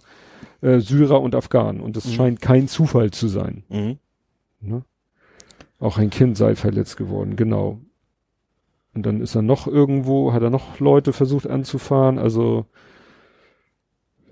äh, 0.61 0.79
Syrer 0.79 1.21
und 1.21 1.35
Afghanen 1.35 1.81
und 1.81 1.97
es 1.97 2.05
Mhm. 2.05 2.11
scheint 2.11 2.41
kein 2.41 2.67
Zufall 2.67 3.11
zu 3.11 3.27
sein. 3.27 3.63
Mhm. 3.69 3.97
Ne? 4.61 4.83
Auch 5.79 5.97
ein 5.97 6.09
Kind 6.09 6.37
sei 6.37 6.55
verletzt 6.55 6.97
geworden, 6.97 7.35
genau. 7.35 7.79
Und 8.93 9.05
dann 9.05 9.21
ist 9.21 9.35
er 9.35 9.41
noch 9.41 9.67
irgendwo, 9.67 10.33
hat 10.33 10.41
er 10.41 10.49
noch 10.49 10.79
Leute 10.79 11.13
versucht 11.13 11.47
anzufahren, 11.47 12.17
also 12.17 12.65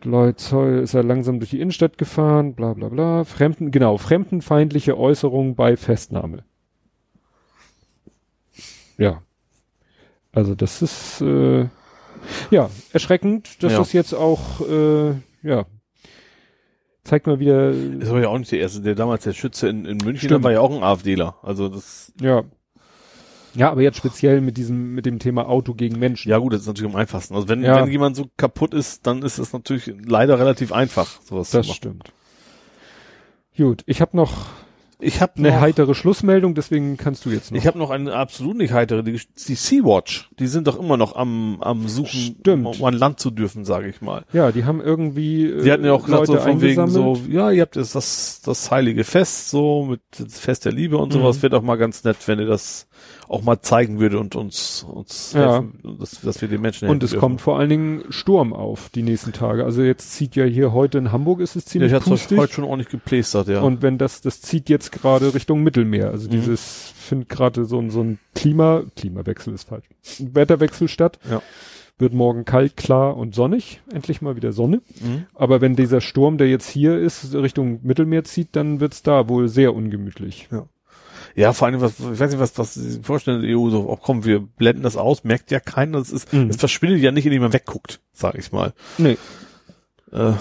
Leute, 0.03 0.57
ist 0.83 0.93
er 0.93 1.03
langsam 1.03 1.39
durch 1.39 1.49
die 1.51 1.59
Innenstadt 1.59 1.97
gefahren, 1.97 2.53
bla 2.53 2.73
bla 2.73 2.89
bla. 2.89 3.23
Fremden, 3.23 3.71
genau, 3.71 3.97
fremdenfeindliche 3.97 4.97
Äußerungen 4.97 5.55
bei 5.55 5.75
Festnahme. 5.75 6.43
Ja. 8.97 9.21
Also 10.37 10.53
das 10.53 10.83
ist 10.83 11.19
äh, 11.21 11.65
ja 12.51 12.69
erschreckend, 12.93 13.63
dass 13.63 13.71
Ja. 13.71 13.79
das 13.79 13.91
jetzt 13.93 14.13
auch 14.13 14.61
äh, 14.69 15.13
ja 15.41 15.65
zeigt 17.03 17.25
mal 17.25 17.39
wieder 17.39 17.71
Das 17.71 18.11
war 18.11 18.21
ja 18.21 18.27
auch 18.27 18.37
nicht 18.37 18.51
der 18.51 18.59
erste, 18.59 18.81
der 18.81 18.93
damals 18.93 19.23
der 19.23 19.33
Schütze 19.33 19.67
in, 19.67 19.85
in 19.85 19.97
München, 19.97 20.29
Stimmt. 20.29 20.43
war 20.43 20.51
ja 20.51 20.59
auch 20.59 20.71
ein 20.75 20.83
AfDler. 20.83 21.37
Also 21.41 21.69
das, 21.69 22.13
Ja. 22.21 22.43
Ja, 23.55 23.71
aber 23.71 23.81
jetzt 23.81 23.97
speziell 23.97 24.41
mit 24.41 24.57
diesem, 24.57 24.93
mit 24.93 25.07
dem 25.07 25.17
Thema 25.17 25.47
Auto 25.47 25.73
gegen 25.73 25.97
Menschen. 25.97 26.29
ja 26.29 26.37
gut, 26.37 26.53
das 26.53 26.61
ist 26.61 26.67
natürlich 26.67 26.93
am 26.93 26.99
einfachsten. 26.99 27.33
Also 27.33 27.47
wenn, 27.47 27.63
Ja. 27.63 27.77
wenn 27.81 27.89
jemand 27.91 28.15
so 28.15 28.25
kaputt 28.37 28.75
ist, 28.75 29.07
dann 29.07 29.23
ist 29.23 29.39
es 29.39 29.53
natürlich 29.53 29.91
leider 30.05 30.37
relativ 30.37 30.71
einfach, 30.71 31.19
sowas 31.23 31.49
das 31.49 31.65
zu 31.65 31.69
machen. 31.71 31.77
stimmt. 31.77 32.13
Gut, 33.57 33.81
ich 33.87 34.01
habe 34.01 34.15
noch 34.15 34.45
Ich 34.99 35.21
habe 35.21 35.33
eine 35.37 35.51
noch, 35.51 35.59
heitere 35.61 35.93
Schlussmeldung, 35.93 36.55
deswegen 36.55 36.97
kannst 36.97 37.23
du 37.25 37.29
jetzt 37.29 37.51
noch. 37.51 37.57
ich 37.59 37.67
habe 37.67 37.77
noch 37.77 37.91
eine 37.91 38.13
absolut 38.13 38.57
nicht 38.57 38.73
heitere, 38.73 39.03
die, 39.03 39.13
die 39.47 39.55
Sea-Watch. 39.55 40.31
Die 40.39 40.47
sind 40.47 40.65
doch 40.67 40.79
immer 40.79 40.97
noch 40.97 41.15
am, 41.15 41.57
am 41.61 41.87
Suchen, 41.87 42.37
Stimmt. 42.39 42.65
um 42.79 42.83
an 42.83 42.95
Land 42.95 43.19
zu 43.19 43.29
dürfen, 43.29 43.63
sage 43.63 43.89
ich 43.89 44.01
mal. 44.01 44.25
ja, 44.33 44.51
die 44.51 44.65
haben 44.65 44.81
irgendwie 44.81 45.45
äh, 45.45 45.63
Die 45.63 45.71
hatten 45.71 45.85
ja 45.85 45.93
auch 45.93 46.03
gesagt, 46.05 46.27
so 46.27 46.37
von 46.37 46.61
wegen 46.61 46.87
so, 46.87 47.15
ja, 47.29 47.51
ihr 47.51 47.61
habt 47.61 47.75
jetzt 47.75 47.93
das, 47.93 48.41
das 48.43 48.71
heilige 48.71 49.03
Fest, 49.03 49.49
so, 49.51 49.85
mit 49.85 50.01
Fest 50.31 50.65
der 50.65 50.71
Liebe 50.71 50.97
und 50.97 51.13
sowas, 51.13 51.37
Mhm. 51.37 51.41
wäre 51.43 51.51
doch 51.51 51.61
mal 51.61 51.75
ganz 51.77 52.03
nett, 52.03 52.17
wenn 52.25 52.39
ihr 52.39 52.47
das 52.47 52.87
auch 53.27 53.41
mal 53.43 53.61
zeigen 53.61 53.99
würde 53.99 54.19
und 54.19 54.35
uns, 54.35 54.85
uns 54.89 55.33
Ja. 55.33 55.53
helfen, 55.55 55.97
dass, 55.99 56.21
dass 56.21 56.41
wir 56.41 56.47
den 56.47 56.61
Menschen 56.61 56.85
Und 56.85 56.95
helfen 56.95 57.05
es 57.05 57.11
dürfen. 57.11 57.19
kommt 57.21 57.41
vor 57.41 57.59
allen 57.59 57.69
Dingen 57.69 58.03
Sturm 58.09 58.53
auf 58.53 58.89
die 58.89 59.03
nächsten 59.03 59.33
Tage. 59.33 59.63
Also 59.65 59.81
jetzt 59.83 60.13
zieht 60.13 60.35
ja 60.35 60.45
hier 60.45 60.71
heute 60.73 60.97
in 60.97 61.11
Hamburg 61.11 61.41
ist 61.41 61.55
es 61.55 61.65
Ja, 61.65 61.71
ziemlich 61.71 61.91
ich 61.91 61.95
hatte 61.95 62.09
pustig. 62.09 62.37
heute 62.37 62.53
schon 62.53 62.63
ordentlich 62.63 62.89
geplästert, 62.89 63.47
ja. 63.49 63.61
Und 63.61 63.81
wenn 63.81 63.97
das, 63.97 64.21
das 64.21 64.41
zieht 64.41 64.69
jetzt 64.69 64.91
gerade 64.91 65.33
Richtung 65.33 65.63
Mittelmeer. 65.63 66.11
Also 66.11 66.27
Mhm. 66.27 66.31
dieses 66.31 66.93
findet 66.97 67.29
gerade 67.29 67.65
so 67.65 67.79
ein, 67.79 67.89
so 67.89 68.01
ein 68.01 68.19
Klima, 68.35 68.83
Klimawechsel 68.95 69.53
ist 69.53 69.67
falsch. 69.69 69.85
Wetterwechsel 70.19 70.87
statt. 70.87 71.19
Ja. 71.29 71.41
Wird 71.99 72.13
morgen 72.13 72.45
kalt, 72.45 72.77
klar 72.77 73.17
und 73.17 73.33
sonnig. 73.33 73.81
Endlich 73.91 74.21
mal 74.21 74.35
wieder 74.35 74.51
Sonne. 74.51 74.81
Mhm. 75.01 75.25
Aber 75.33 75.61
wenn 75.61 75.75
dieser 75.75 75.99
Sturm, 75.99 76.37
der 76.37 76.47
jetzt 76.47 76.69
hier 76.69 76.95
ist, 76.97 77.33
Richtung 77.33 77.79
Mittelmeer 77.81 78.23
zieht, 78.23 78.49
dann 78.51 78.79
wird's 78.79 79.01
da 79.01 79.27
wohl 79.29 79.47
sehr 79.47 79.73
ungemütlich. 79.73 80.47
Ja, 80.51 80.67
vor 81.53 81.67
allem, 81.67 81.81
was, 81.81 81.99
ich 81.99 82.19
weiß 82.19 82.31
nicht, 82.31 82.39
was, 82.39 82.57
was 82.57 82.73
Sie 82.73 82.89
sich 82.91 83.05
vorstellen, 83.05 83.41
die 83.43 83.55
EU 83.55 83.69
so, 83.69 83.87
oh, 83.89 83.97
komm, 84.01 84.25
wir 84.25 84.39
blenden 84.39 84.81
das 84.83 84.97
aus, 84.97 85.23
merkt 85.23 85.51
ja 85.51 85.59
keiner, 85.59 85.99
das 85.99 86.11
ist, 86.11 86.33
Mhm. 86.33 86.49
es 86.49 86.57
verschwindet 86.57 87.01
ja 87.01 87.11
nicht, 87.11 87.25
indem 87.25 87.43
man 87.43 87.53
wegguckt, 87.53 88.01
sag 88.11 88.35
ich 88.35 88.51
mal. 88.51 88.73
Nee. 88.97 89.17
Äh, 90.11 90.33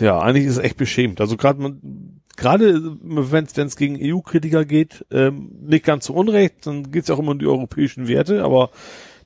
ja, 0.00 0.18
eigentlich 0.18 0.46
ist 0.46 0.56
es 0.56 0.64
echt 0.64 0.78
beschämend. 0.78 1.20
Also 1.20 1.36
gerade 1.36 1.60
man, 1.60 2.20
gerade 2.36 2.96
wenn 3.04 3.44
es 3.44 3.76
gegen 3.76 3.98
EU-Kritiker 4.00 4.64
geht, 4.64 5.04
ähm, 5.10 5.50
nicht 5.60 5.84
ganz 5.84 6.06
zu 6.06 6.14
Unrecht, 6.14 6.66
dann 6.66 6.90
geht 6.90 7.04
es 7.04 7.10
auch 7.10 7.18
immer 7.18 7.32
um 7.32 7.38
die 7.38 7.46
europäischen 7.46 8.08
Werte, 8.08 8.42
aber 8.42 8.70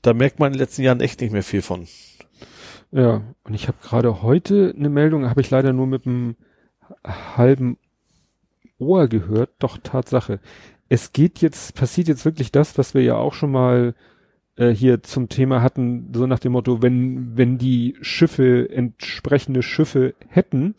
da 0.02 0.12
merkt 0.12 0.40
man 0.40 0.48
in 0.48 0.52
den 0.54 0.60
letzten 0.60 0.82
Jahren 0.82 1.00
echt 1.00 1.20
nicht 1.20 1.32
mehr 1.32 1.42
viel 1.44 1.62
von. 1.62 1.86
Ja. 2.90 3.22
Und 3.44 3.54
ich 3.54 3.68
habe 3.68 3.78
gerade 3.82 4.22
heute 4.22 4.74
eine 4.76 4.88
Meldung, 4.88 5.28
habe 5.28 5.40
ich 5.40 5.50
leider 5.50 5.72
nur 5.72 5.86
mit 5.86 6.06
einem 6.06 6.36
halben 7.04 7.78
Ohr 8.78 9.08
gehört. 9.08 9.50
Doch, 9.58 9.78
Tatsache. 9.82 10.40
Es 10.88 11.12
geht 11.12 11.40
jetzt, 11.40 11.74
passiert 11.74 12.08
jetzt 12.08 12.24
wirklich 12.24 12.52
das, 12.52 12.78
was 12.78 12.94
wir 12.94 13.02
ja 13.02 13.16
auch 13.16 13.34
schon 13.34 13.50
mal 13.50 13.94
äh, 14.56 14.70
hier 14.70 15.02
zum 15.02 15.28
Thema 15.28 15.62
hatten, 15.62 16.12
so 16.14 16.26
nach 16.26 16.38
dem 16.38 16.52
Motto, 16.52 16.82
wenn, 16.82 17.36
wenn 17.36 17.58
die 17.58 17.96
Schiffe 18.00 18.70
entsprechende 18.70 19.62
Schiffe 19.62 20.14
hätten, 20.28 20.74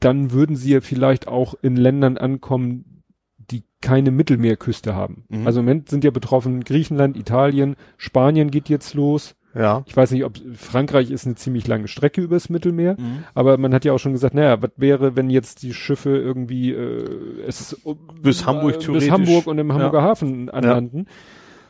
dann 0.00 0.32
würden 0.32 0.56
sie 0.56 0.72
ja 0.72 0.80
vielleicht 0.80 1.28
auch 1.28 1.54
in 1.62 1.76
Ländern 1.76 2.18
ankommen, 2.18 3.02
die 3.38 3.64
keine 3.80 4.10
Mittelmeerküste 4.10 4.94
haben. 4.94 5.24
Mhm. 5.28 5.46
Also 5.46 5.60
im 5.60 5.66
Moment 5.66 5.88
sind 5.88 6.04
ja 6.04 6.10
betroffen 6.10 6.62
Griechenland, 6.64 7.16
Italien, 7.16 7.76
Spanien 7.96 8.50
geht 8.50 8.68
jetzt 8.68 8.94
los, 8.94 9.34
Ja. 9.54 9.82
Ich 9.86 9.96
weiß 9.96 10.10
nicht, 10.10 10.24
ob 10.24 10.36
Frankreich 10.56 11.10
ist 11.10 11.26
eine 11.26 11.36
ziemlich 11.36 11.66
lange 11.66 11.86
Strecke 11.88 12.20
übers 12.20 12.48
Mittelmeer, 12.48 12.96
Mhm. 12.98 13.24
aber 13.34 13.56
man 13.56 13.72
hat 13.72 13.84
ja 13.84 13.92
auch 13.92 13.98
schon 13.98 14.12
gesagt, 14.12 14.34
naja, 14.34 14.60
was 14.60 14.72
wäre, 14.76 15.14
wenn 15.16 15.30
jetzt 15.30 15.62
die 15.62 15.74
Schiffe 15.74 16.16
irgendwie 16.16 16.72
äh, 16.72 17.42
es 17.46 17.80
Bis 18.20 18.46
Hamburg 18.46 18.86
äh, 18.88 18.92
bis. 18.92 19.10
Hamburg 19.10 19.46
und 19.46 19.58
im 19.58 19.72
Hamburger 19.72 20.02
Hafen 20.02 20.50
anlanden. 20.50 21.06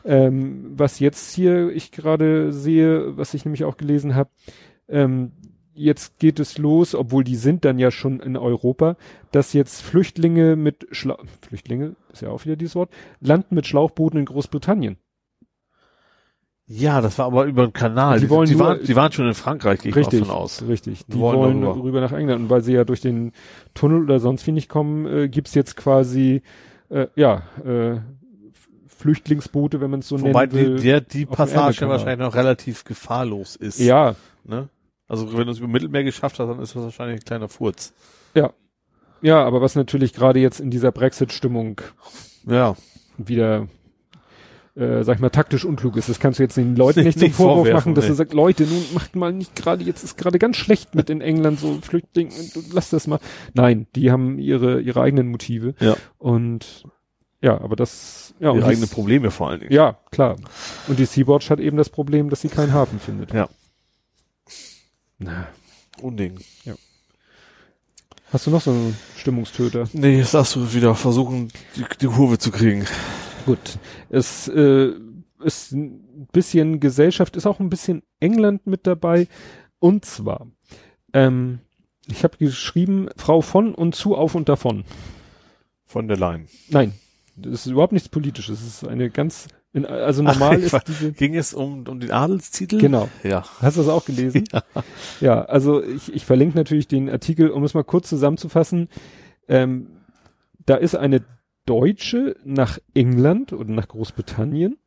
Ähm, 0.03 0.73
was 0.75 0.99
jetzt 0.99 1.33
hier 1.33 1.69
ich 1.71 1.91
gerade 1.91 2.51
sehe, 2.53 3.17
was 3.17 3.33
ich 3.33 3.43
nämlich 3.45 3.63
auch 3.65 3.77
gelesen 3.77 4.13
habe, 4.15 4.29
ähm, 4.87 5.31
jetzt 5.73 6.19
geht 6.19 6.39
es 6.39 6.57
los, 6.57 6.95
obwohl 6.95 7.23
die 7.23 7.35
sind 7.35 7.65
dann 7.65 7.79
ja 7.79 7.91
schon 7.91 8.19
in 8.19 8.37
Europa, 8.37 8.97
dass 9.31 9.53
jetzt 9.53 9.81
Flüchtlinge 9.81 10.55
mit 10.55 10.87
Schla 10.91 11.17
Flüchtlinge, 11.47 11.95
ist 12.13 12.21
ja 12.21 12.29
auch 12.29 12.45
wieder 12.45 12.55
dieses 12.55 12.75
Wort, 12.75 12.91
landen 13.19 13.55
mit 13.55 13.67
Schlauchbooten 13.67 14.19
in 14.19 14.25
Großbritannien. 14.25 14.97
Ja, 16.67 16.99
das 17.01 17.19
war 17.19 17.27
aber 17.27 17.45
über 17.45 17.67
den 17.67 17.73
Kanal. 17.73 18.19
Die 18.19 18.29
wollen 18.29 18.47
die, 18.49 18.55
nur- 18.55 18.65
waren, 18.65 18.79
die 18.83 18.95
waren 18.95 19.11
schon 19.11 19.27
in 19.27 19.35
Frankreich, 19.35 19.79
gehe 19.81 19.91
ich 19.91 19.95
Richtig, 19.95 20.21
von 20.25 20.31
aus. 20.35 20.63
richtig. 20.67 21.05
Die 21.05 21.19
Wollen 21.19 21.37
wollen, 21.37 21.61
darüber. 21.61 21.83
rüber 21.83 22.01
nach 22.01 22.11
England 22.11 22.41
und 22.43 22.49
weil 22.49 22.61
sie 22.61 22.73
ja 22.73 22.83
durch 22.85 23.01
den 23.01 23.33
Tunnel 23.75 24.01
oder 24.03 24.19
sonst 24.19 24.47
wie 24.47 24.51
nicht 24.51 24.67
kommen, 24.67 25.05
äh, 25.05 25.29
gibt's 25.29 25.53
jetzt 25.53 25.75
quasi 25.77 26.41
äh, 26.89 27.05
ja 27.15 27.43
äh, 27.63 27.99
Flüchtlingsboote, 28.87 29.81
wenn 29.81 29.91
man 29.91 29.99
es 29.99 30.07
so 30.07 30.19
Wobei 30.21 30.45
nennen 30.47 30.53
will. 30.53 30.75
die, 30.77 30.83
der, 30.83 31.01
die 31.01 31.25
Passage 31.25 31.87
wahrscheinlich 31.87 32.19
noch 32.25 32.35
relativ 32.35 32.83
gefahrlos 32.83 33.55
ist. 33.55 33.79
ja, 33.79 34.15
Ne? 34.43 34.69
Also 35.07 35.35
wenn 35.37 35.45
du 35.45 35.51
es 35.51 35.59
über 35.59 35.67
Mittelmeer 35.67 36.03
geschafft 36.03 36.39
hast, 36.39 36.47
dann 36.47 36.59
ist 36.59 36.75
das 36.75 36.83
wahrscheinlich 36.83 37.19
ein 37.21 37.23
kleiner 37.25 37.47
Furz. 37.49 37.93
ja, 39.21 39.43
aber 39.43 39.61
was 39.61 39.75
natürlich 39.75 40.13
gerade 40.13 40.39
jetzt 40.39 40.59
in 40.59 40.69
dieser 40.71 40.91
Brexit-Stimmung 40.91 41.81
Ja. 42.47 42.75
wieder 43.17 43.67
äh, 44.75 45.03
sag 45.03 45.15
ich 45.15 45.21
mal, 45.21 45.29
taktisch 45.29 45.65
unklug 45.65 45.95
ist. 45.97 46.09
Das 46.09 46.19
kannst 46.19 46.39
du 46.39 46.43
jetzt 46.43 46.57
den 46.57 46.75
Leuten 46.75 47.03
nicht, 47.03 47.19
zum 47.19 47.31
Vorwurf 47.31 47.71
machen, 47.71 47.95
dass 47.95 48.05
nee. 48.05 48.09
du 48.09 48.15
sagst, 48.15 48.33
Leute, 48.33 48.63
nun 48.63 48.83
macht 48.93 49.15
mal 49.15 49.31
nicht 49.31 49.55
gerade, 49.55 49.83
jetzt 49.83 50.03
ist 50.03 50.17
gerade 50.17 50.39
ganz 50.39 50.57
schlecht 50.57 50.95
mit 50.95 51.09
in 51.09 51.21
England 51.21 51.59
so 51.59 51.79
Flüchtlinge, 51.81 52.31
lass 52.71 52.89
das 52.89 53.07
mal. 53.07 53.19
Nein, 53.53 53.87
die 53.95 54.11
haben 54.11 54.37
ihre, 54.37 54.81
ihre 54.81 55.01
eigenen 55.01 55.29
Motive. 55.29 55.75
Ja. 55.79 55.95
Und 56.17 56.83
ja, 57.41 57.61
aber 57.61 57.75
das, 57.75 58.33
ja, 58.39 58.49
und 58.49 58.63
eigenen 58.63 58.89
Probleme 58.89 59.31
vor 59.31 59.49
allen 59.49 59.59
Dingen. 59.59 59.71
ja, 59.71 59.97
klar. 60.11 60.35
Und 60.87 60.99
die 60.99 61.05
Sea-Watch 61.05 61.49
hat 61.49 61.59
eben 61.59 61.77
das 61.77 61.89
Problem, 61.89 62.29
dass 62.29 62.41
sie 62.41 62.49
keinen 62.49 62.73
Hafen 62.73 62.99
findet. 62.99 63.33
Ja. 63.33 63.47
Na, 65.19 65.47
Unding. 66.01 66.39
Hast 68.31 68.47
du 68.47 68.51
noch 68.51 68.61
so 68.61 68.71
einen 68.71 68.97
Stimmungstöter? 69.15 69.87
Nee, 69.93 70.17
jetzt 70.17 70.33
darfst 70.33 70.55
du 70.55 70.73
wieder 70.73 70.95
versuchen, 70.95 71.49
die, 71.75 71.85
die 72.01 72.07
Kurve 72.07 72.37
zu 72.37 72.51
kriegen. 72.51 72.85
Gut. 73.45 73.77
Es 74.09 74.47
äh, 74.47 74.91
ist 75.43 75.71
ein 75.73 76.27
bisschen 76.31 76.79
Gesellschaft, 76.79 77.35
ist 77.35 77.45
auch 77.45 77.59
ein 77.59 77.69
bisschen 77.69 78.03
England 78.19 78.65
mit 78.67 78.87
dabei. 78.87 79.27
Und 79.79 80.05
zwar, 80.05 80.47
ähm, 81.13 81.59
ich 82.07 82.23
habe 82.23 82.37
geschrieben, 82.37 83.09
Frau 83.17 83.41
von 83.41 83.75
und 83.75 83.95
zu 83.95 84.15
auf 84.15 84.35
und 84.35 84.49
davon. 84.49 84.83
Von 85.85 86.07
der 86.07 86.17
Line. 86.17 86.45
Nein, 86.69 86.93
das 87.35 87.65
ist 87.65 87.71
überhaupt 87.71 87.93
nichts 87.93 88.09
Politisches. 88.09 88.61
Es 88.61 88.67
ist 88.81 88.87
eine 88.87 89.09
ganz, 89.11 89.47
in, 89.73 89.85
also 89.85 90.23
normal 90.23 90.57
ich 90.59 90.65
ist 90.65 90.73
war- 90.73 90.83
diese. 90.87 91.11
Ging 91.11 91.35
es 91.35 91.53
um, 91.53 91.85
um 91.87 91.99
den 91.99 92.11
Adelstitel? 92.11 92.79
Genau. 92.79 93.09
Ja. 93.23 93.43
Hast 93.59 93.77
du 93.77 93.81
das 93.81 93.89
auch 93.89 94.05
gelesen? 94.05 94.45
Ja, 95.21 95.43
also 95.45 95.83
ich, 95.83 96.13
ich 96.13 96.25
verlinke 96.25 96.57
natürlich 96.57 96.87
den 96.87 97.09
Artikel, 97.09 97.49
um 97.51 97.63
es 97.63 97.73
mal 97.73 97.83
kurz 97.83 98.09
zusammenzufassen. 98.09 98.89
Ähm, 99.47 99.87
da 100.65 100.75
ist 100.75 100.95
eine 100.95 101.21
Deutsche 101.65 102.35
nach 102.43 102.79
England 102.93 103.53
oder 103.53 103.71
nach 103.71 103.87
Großbritannien 103.87 104.77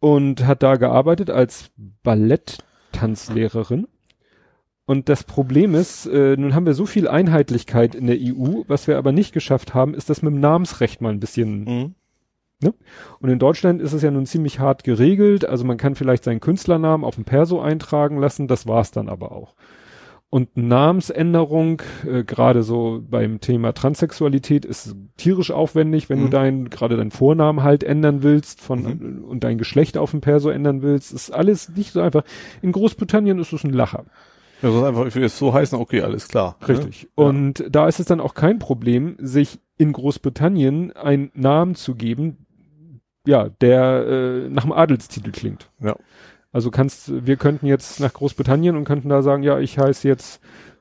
und 0.00 0.46
hat 0.46 0.62
da 0.62 0.76
gearbeitet 0.76 1.30
als 1.30 1.70
Balletttanzlehrerin. 2.02 3.86
Und 4.86 5.08
das 5.08 5.24
Problem 5.24 5.74
ist, 5.74 6.06
äh, 6.06 6.36
nun 6.36 6.54
haben 6.54 6.66
wir 6.66 6.74
so 6.74 6.86
viel 6.86 7.08
Einheitlichkeit 7.08 7.94
in 7.96 8.06
der 8.06 8.18
EU, 8.20 8.62
was 8.68 8.86
wir 8.86 8.98
aber 8.98 9.10
nicht 9.10 9.32
geschafft 9.32 9.74
haben, 9.74 9.94
ist 9.94 10.08
das 10.10 10.22
mit 10.22 10.32
dem 10.32 10.40
Namensrecht 10.40 11.00
mal 11.00 11.10
ein 11.10 11.20
bisschen 11.20 11.64
Mhm. 12.62 12.72
und 13.20 13.28
in 13.28 13.38
Deutschland 13.38 13.82
ist 13.82 13.92
es 13.92 14.00
ja 14.02 14.10
nun 14.10 14.24
ziemlich 14.24 14.60
hart 14.60 14.82
geregelt. 14.84 15.44
Also 15.44 15.64
man 15.64 15.76
kann 15.76 15.94
vielleicht 15.94 16.24
seinen 16.24 16.40
Künstlernamen 16.40 17.04
auf 17.04 17.16
dem 17.16 17.24
Perso 17.24 17.60
eintragen 17.60 18.18
lassen, 18.18 18.48
das 18.48 18.66
war's 18.66 18.92
dann 18.92 19.08
aber 19.10 19.32
auch. 19.32 19.54
Und 20.28 20.56
Namensänderung, 20.56 21.82
äh, 22.06 22.24
gerade 22.24 22.62
so 22.64 23.00
beim 23.08 23.40
Thema 23.40 23.72
Transsexualität, 23.72 24.64
ist 24.64 24.96
tierisch 25.16 25.50
aufwendig, 25.52 26.08
wenn 26.10 26.18
du 26.18 26.26
Mhm. 26.26 26.30
deinen, 26.30 26.70
gerade 26.70 26.96
deinen 26.96 27.12
Vornamen 27.12 27.62
halt 27.62 27.84
ändern 27.84 28.22
willst 28.22 28.60
von, 28.60 29.24
und 29.24 29.44
dein 29.44 29.56
Geschlecht 29.56 29.96
auf 29.96 30.10
dem 30.10 30.20
Perso 30.20 30.50
ändern 30.50 30.82
willst, 30.82 31.12
ist 31.12 31.30
alles 31.30 31.68
nicht 31.70 31.92
so 31.92 32.00
einfach. 32.00 32.24
In 32.60 32.72
Großbritannien 32.72 33.38
ist 33.38 33.52
es 33.52 33.62
ein 33.64 33.72
Lacher. 33.72 34.04
Ja, 34.62 34.70
soll 34.72 34.84
einfach, 34.84 35.06
ich 35.06 35.14
will 35.14 35.22
jetzt 35.22 35.38
so 35.38 35.54
heißen, 35.54 35.78
okay, 35.78 36.00
alles 36.02 36.28
klar. 36.28 36.56
Richtig. 36.66 37.02
Ne? 37.04 37.08
Ja. 37.18 37.24
Und 37.28 37.64
da 37.70 37.86
ist 37.86 38.00
es 38.00 38.06
dann 38.06 38.20
auch 38.20 38.34
kein 38.34 38.58
Problem, 38.58 39.16
sich 39.20 39.60
in 39.78 39.92
Großbritannien 39.92 40.92
einen 40.96 41.30
Namen 41.34 41.74
zu 41.76 41.94
geben, 41.94 42.46
ja, 43.26 43.48
der 43.60 44.06
äh, 44.06 44.48
nach 44.48 44.62
dem 44.62 44.72
Adelstitel 44.72 45.30
klingt. 45.30 45.70
Ja. 45.80 45.94
Also 46.52 46.70
kannst, 46.70 47.26
wir 47.26 47.36
könnten 47.36 47.66
jetzt 47.66 48.00
nach 48.00 48.12
Großbritannien 48.12 48.76
und 48.76 48.84
könnten 48.84 49.08
da 49.08 49.22
sagen, 49.22 49.42
ja, 49.42 49.58
ich 49.58 49.78
heiße 49.78 50.08
jetzt 50.08 50.40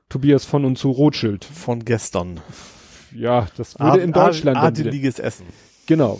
Tobias 0.09 0.45
von 0.45 0.65
und 0.65 0.77
zu 0.77 0.91
Rothschild. 0.91 1.43
Von 1.43 1.83
gestern. 1.83 2.39
Ja, 3.13 3.47
das 3.57 3.79
würde 3.79 3.99
in 4.01 4.11
Deutschland 4.11 4.57
wieder. 4.57 4.67
Adeliges 4.67 5.19
Essen. 5.19 5.47
Genau. 5.87 6.19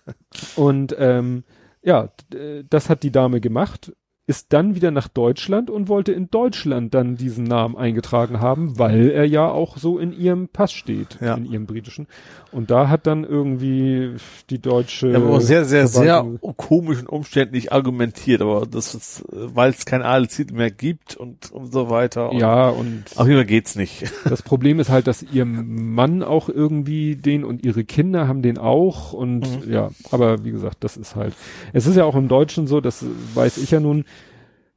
und 0.56 0.94
ähm, 0.98 1.44
ja, 1.82 2.10
d- 2.32 2.64
das 2.68 2.88
hat 2.88 3.02
die 3.02 3.10
Dame 3.12 3.40
gemacht, 3.40 3.92
ist 4.28 4.52
dann 4.52 4.76
wieder 4.76 4.92
nach 4.92 5.08
Deutschland 5.08 5.68
und 5.68 5.88
wollte 5.88 6.12
in 6.12 6.30
Deutschland 6.30 6.94
dann 6.94 7.16
diesen 7.16 7.42
Namen 7.42 7.76
eingetragen 7.76 8.38
haben, 8.40 8.78
weil 8.78 9.10
er 9.10 9.24
ja 9.24 9.50
auch 9.50 9.76
so 9.76 9.98
in 9.98 10.12
ihrem 10.12 10.46
Pass 10.46 10.72
steht, 10.72 11.18
Ja. 11.20 11.34
in 11.34 11.44
ihrem 11.44 11.66
britischen. 11.66 12.06
Und 12.52 12.70
da 12.70 12.88
hat 12.88 13.08
dann 13.08 13.24
irgendwie 13.24 14.12
die 14.48 14.60
deutsche 14.60 15.08
Ja, 15.10 15.16
aber 15.16 15.40
sehr, 15.40 15.64
sehr, 15.64 15.88
sehr 15.88 16.22
Verwaltung- 16.22 16.54
komischen 16.56 17.08
umständlich 17.08 17.72
argumentiert, 17.72 18.42
aber 18.42 18.64
das 18.64 18.94
ist, 18.94 19.24
weil 19.28 19.70
es 19.70 19.86
kein 19.86 20.02
Adelstitel 20.02 20.54
mehr 20.54 20.70
gibt 20.70 21.16
und, 21.16 21.50
und 21.50 21.72
so 21.72 21.90
weiter. 21.90 22.30
Und 22.30 22.38
ja, 22.38 22.68
und 22.68 23.04
Auf 23.16 23.26
jeden 23.26 23.38
Fall 23.40 23.46
geht's 23.46 23.74
nicht. 23.74 24.04
das 24.24 24.42
Problem 24.42 24.78
ist 24.78 24.88
halt, 24.88 25.08
dass 25.08 25.24
ihr 25.24 25.44
Mann 25.44 26.22
auch 26.22 26.48
irgendwie 26.48 27.16
den 27.16 27.42
und 27.44 27.64
ihre 27.64 27.82
Kinder 27.84 28.28
haben 28.28 28.42
den 28.42 28.56
auch 28.58 29.12
und 29.12 29.32
Mhm. 29.66 29.72
ja, 29.72 29.90
aber 30.12 30.44
wie 30.44 30.52
gesagt, 30.52 30.84
das 30.84 30.96
ist 30.96 31.16
halt, 31.16 31.34
es 31.72 31.86
ist 31.88 31.96
ja 31.96 32.04
auch 32.04 32.14
im 32.14 32.28
Deutschen 32.28 32.68
so, 32.68 32.80
das 32.80 33.04
weiß 33.34 33.56
ich 33.58 33.72
ja 33.72 33.80
nun, 33.80 34.04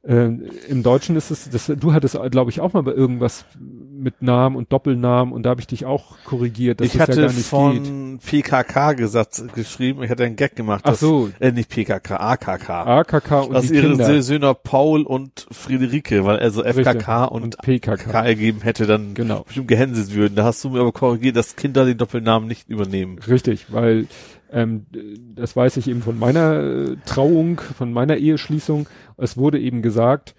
äh, 0.06 0.26
im 0.68 0.82
Deutschen 0.82 1.16
ist 1.16 1.30
es, 1.30 1.50
das, 1.50 1.66
du 1.66 1.92
hattest, 1.92 2.18
glaube 2.30 2.50
ich, 2.50 2.60
auch 2.60 2.72
mal 2.72 2.82
bei 2.82 2.92
irgendwas 2.92 3.44
mit 3.58 4.20
Namen 4.22 4.56
und 4.56 4.72
Doppelnamen 4.72 5.32
und 5.32 5.44
da 5.44 5.50
habe 5.50 5.60
ich 5.60 5.66
dich 5.66 5.86
auch 5.86 6.16
korrigiert, 6.24 6.80
dass 6.80 6.86
ich 6.88 6.92
das 6.92 7.02
hatte 7.02 7.20
ja 7.22 7.26
gar 7.28 7.32
nicht 7.34 7.46
von 7.46 8.18
geht. 8.18 8.24
PKK 8.26 8.92
gesagt, 8.92 9.42
geschrieben, 9.54 10.02
ich 10.02 10.10
hatte 10.10 10.24
einen 10.24 10.36
Gag 10.36 10.54
gemacht. 10.54 10.82
Ach 10.84 10.90
dass- 10.90 11.00
so. 11.00 11.30
Äh, 11.40 11.52
nicht 11.52 11.70
PKK, 11.70 12.16
AKK. 12.16 12.68
AKK 12.70 13.32
und 13.48 13.54
dass 13.54 13.70
ihre 13.70 13.88
Kinder 13.88 14.06
Sö- 14.06 14.20
Söhne 14.20 14.54
Paul 14.54 15.02
und 15.02 15.46
Friederike, 15.50 16.24
weil 16.24 16.38
also 16.38 16.62
FKK 16.62 17.22
Richtig. 17.24 17.30
und, 17.32 17.42
und 17.42 17.58
PKK. 17.62 18.10
K 18.12 18.20
ergeben 18.26 18.60
hätte, 18.62 18.86
dann 18.86 19.14
Genau. 19.14 19.44
bestimmt 19.44 19.68
gehänselt 19.68 20.14
würden. 20.14 20.34
Da 20.36 20.44
hast 20.44 20.62
du 20.62 20.68
mir 20.70 20.80
aber 20.80 20.92
korrigiert, 20.92 21.36
dass 21.36 21.56
Kinder 21.56 21.84
den 21.86 21.96
Doppelnamen 21.98 22.46
nicht 22.46 22.68
übernehmen. 22.68 23.18
Richtig, 23.26 23.66
weil 23.72 24.06
ähm, 24.50 24.86
das 25.34 25.56
weiß 25.56 25.76
ich 25.78 25.88
eben 25.88 26.02
von 26.02 26.18
meiner 26.18 26.60
äh, 26.62 26.96
Trauung, 27.06 27.60
von 27.60 27.92
meiner 27.92 28.16
Eheschließung. 28.16 28.86
Es 29.16 29.36
wurde 29.36 29.58
eben 29.60 29.82
gesagt, 29.82 30.34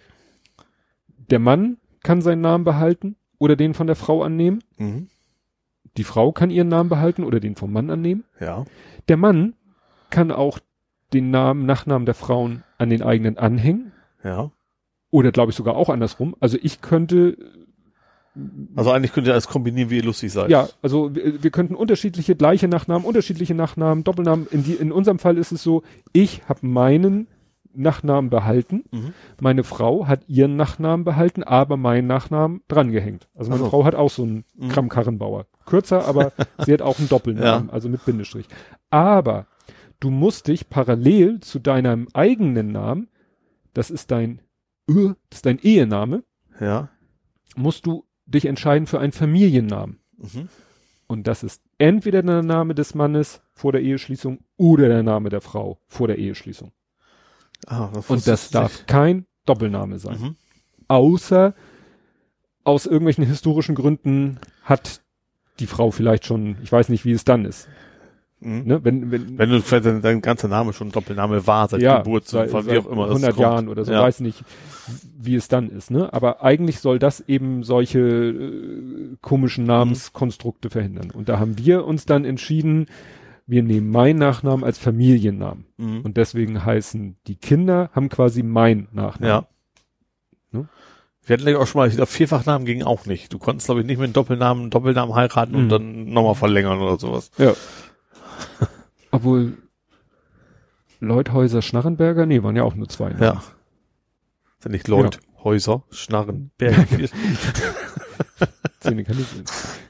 der 1.30 1.40
Mann 1.40 1.78
kann 2.04 2.22
seinen 2.22 2.42
Namen 2.42 2.64
behalten 2.64 3.16
oder 3.38 3.56
den 3.56 3.74
von 3.74 3.88
der 3.88 3.96
Frau 3.96 4.24
annehmen. 4.24 4.64
Mhm. 4.78 5.08
Die 5.98 6.04
Frau 6.04 6.32
kann 6.32 6.50
ihren 6.52 6.68
Namen 6.70 6.90
behalten 6.90 7.24
oder 7.24 7.40
den 7.40 7.56
vom 7.56 7.74
Mann 7.74 7.90
annehmen. 7.90 8.24
Ja. 8.40 8.66
Der 9.08 9.18
Mann 9.18 9.56
kann 10.10 10.32
auch 10.32 10.60
den 11.14 11.32
Namen, 11.32 11.66
Nachnamen 11.66 12.06
der 12.06 12.16
Frauen 12.16 12.64
an 12.78 12.90
den 12.90 13.02
eigenen 13.02 13.38
anhängen 13.38 13.92
Ja. 14.24 14.52
oder 15.10 15.32
glaube 15.32 15.52
ich 15.52 15.56
sogar 15.58 15.76
auch 15.76 15.90
andersrum. 15.90 16.36
Also 16.40 16.58
ich 16.62 16.82
könnte 16.82 17.38
Also 18.76 18.92
eigentlich 18.92 19.14
könnt 19.14 19.28
ihr 19.28 19.34
alles 19.34 19.48
kombinieren, 19.48 19.90
wie 19.90 19.98
ihr 19.98 20.04
lustig 20.04 20.32
seid. 20.32 20.50
Ja, 20.50 20.68
also 20.82 21.14
wir, 21.16 21.44
wir 21.44 21.52
könnten 21.52 21.76
unterschiedliche 21.76 22.36
gleiche 22.36 22.68
Nachnamen, 22.68 23.06
unterschiedliche 23.06 23.56
Nachnamen, 23.56 24.04
Doppelnamen. 24.04 24.48
In, 24.52 24.64
die, 24.64 24.74
in 24.74 24.92
unserem 24.92 25.20
Fall 25.20 25.38
ist 25.38 25.52
es 25.52 25.64
so, 25.64 25.84
ich 26.14 26.44
habe 26.48 26.66
meinen 26.68 27.28
Nachnamen 27.74 28.30
behalten, 28.32 28.86
Mhm. 28.92 29.14
meine 29.40 29.64
Frau 29.64 30.08
hat 30.08 30.22
ihren 30.28 30.56
Nachnamen 30.56 31.04
behalten, 31.06 31.44
aber 31.44 31.78
meinen 31.78 32.08
Nachnamen 32.08 32.62
drangehängt. 32.68 33.28
Also 33.36 33.52
meine 33.52 33.62
Ach 33.62 33.66
so. 33.66 33.70
Frau 33.70 33.86
hat 33.86 33.94
auch 33.96 34.10
so 34.10 34.24
einen 34.24 34.46
Mhm. 34.56 34.70
Kramkarrenbauer. 34.70 35.46
Kürzer, 35.66 36.06
aber 36.06 36.32
sie 36.66 36.74
hat 36.74 36.82
auch 36.82 36.98
einen 36.98 37.08
Doppelnamen, 37.10 37.68
Ja. 37.68 37.74
also 37.74 37.88
mit 37.90 38.04
Bindestrich. 38.04 38.48
Aber 38.90 39.46
du 40.00 40.10
musst 40.10 40.48
dich 40.48 40.70
parallel 40.70 41.40
zu 41.42 41.60
deinem 41.60 42.08
eigenen 42.14 42.72
Namen, 42.72 43.10
das 43.76 43.92
ist 43.92 44.10
dein, 44.12 44.42
das 44.88 44.96
ist 45.34 45.46
dein 45.46 45.60
Ehename, 45.60 46.24
Ja. 46.60 46.90
musst 47.56 47.86
du 47.86 48.06
dich 48.28 48.46
entscheiden 48.46 48.88
für 48.88 49.00
einen 49.00 49.12
Familiennamen. 49.12 50.00
Mhm. 50.18 50.50
Und 51.08 51.28
das 51.28 51.44
ist 51.44 51.62
entweder 51.78 52.22
der 52.22 52.44
Name 52.44 52.76
des 52.76 52.94
Mannes 52.94 53.42
vor 53.54 53.72
der 53.72 53.82
Eheschließung 53.82 54.40
oder 54.58 54.90
der 54.90 55.04
Name 55.04 55.30
der 55.30 55.42
Frau 55.42 55.80
vor 55.88 56.08
der 56.08 56.18
Eheschließung. 56.18 56.72
Ah, 57.66 57.90
Und 58.08 58.28
das 58.28 58.50
darf 58.50 58.86
kein 58.86 59.26
Doppelname 59.46 60.00
sein. 60.00 60.20
Mhm. 60.20 60.36
Außer 60.90 61.56
aus 62.64 62.86
irgendwelchen 62.86 63.26
historischen 63.26 63.76
Gründen 63.76 64.40
hat 64.64 65.02
die 65.60 65.68
Frau 65.68 65.92
vielleicht 65.92 66.26
schon, 66.26 66.58
ich 66.62 66.72
weiß 66.72 66.90
nicht, 66.90 67.06
wie 67.06 67.14
es 67.14 67.24
dann 67.24 67.46
ist. 67.46 67.68
Mhm. 68.40 68.64
Ne? 68.66 68.84
Wenn, 68.84 69.12
wenn, 69.12 69.38
Wenn 69.38 69.50
du 69.50 69.62
vielleicht 69.62 69.86
dein, 69.86 70.02
dein 70.02 70.22
ganzer 70.22 70.48
Name 70.48 70.72
schon 70.74 70.92
Doppelname 70.92 71.48
war, 71.48 71.68
seit 71.70 71.82
ja, 71.82 71.98
Geburt, 72.00 72.28
seit, 72.28 72.52
von 72.52 72.66
wie 72.68 72.78
auch 72.78 72.86
immer. 72.86 73.08
das 73.08 73.16
100 73.16 73.30
kommt. 73.36 73.40
Jahren 73.42 73.68
oder 73.68 73.84
so, 73.84 73.92
Ja. 73.92 74.04
weiß 74.04 74.20
nicht, 74.20 74.44
wie 75.20 75.36
es 75.36 75.48
dann 75.48 75.70
ist. 75.70 75.90
Ne? 75.90 76.14
Aber 76.14 76.44
eigentlich 76.44 76.80
soll 76.80 77.00
das 77.00 77.20
eben 77.22 77.64
solche 77.64 78.00
äh, 78.00 79.16
komischen 79.22 79.64
Mhm. 79.64 79.70
Namenskonstrukte 79.70 80.70
verhindern. 80.70 81.10
Und 81.12 81.30
da 81.30 81.40
haben 81.40 81.58
wir 81.58 81.86
uns 81.86 82.06
dann 82.06 82.26
entschieden, 82.26 82.86
wir 83.48 83.64
nehmen 83.64 83.90
meinen 83.90 84.20
Nachnamen 84.20 84.64
als 84.64 84.78
Familiennamen. 84.78 85.66
Mhm. 85.78 86.02
Und 86.02 86.18
deswegen 86.18 86.64
heißen 86.64 87.16
die 87.28 87.36
Kinder, 87.38 87.90
haben 87.94 88.10
quasi 88.10 88.44
mein 88.44 88.88
Nachnamen. 88.92 89.46
Ja. 90.54 90.60
Ne? 90.60 90.68
Wir 91.26 91.34
hatten 91.34 91.44
gleich 91.44 91.56
auch 91.56 91.66
schon 91.68 91.80
mal, 91.80 91.88
ich 91.90 91.96
glaube, 91.96 92.12
Vierfachnamen 92.12 92.66
ging 92.66 92.84
auch 92.84 93.06
nicht. 93.06 93.34
Du 93.34 93.38
konntest, 93.40 93.68
glaube 93.68 93.82
ich, 93.82 93.88
nicht 93.88 93.98
mit 93.98 94.06
einem 94.06 94.14
Doppelnamen, 94.14 94.62
einen 94.64 94.70
Doppelnamen 94.70 95.16
heiraten 95.16 95.54
Mhm. 95.54 95.58
und 95.60 95.70
dann 95.70 96.06
nochmal 96.10 96.36
verlängern 96.36 96.80
oder 96.80 96.98
sowas. 97.00 97.32
Ja. 97.38 97.54
Obwohl 99.12 99.58
Leuthäuser 101.00 101.62
Schnarrenberger, 101.62 102.26
nee, 102.26 102.42
waren 102.44 102.56
ja 102.56 102.64
auch 102.64 102.76
nur 102.76 102.90
zwei. 102.90 103.10
ne? 103.14 103.18
Ja. 103.24 103.44
Sind 104.60 104.72
nicht 104.72 104.88
Lloyd, 104.88 105.20
Häuser, 105.44 105.84
Schnarren, 105.92 106.52
Berge. 106.58 107.10
Zähne 108.80 109.04
kann 109.04 109.20
ich 109.20 109.28
sehen. 109.28 109.46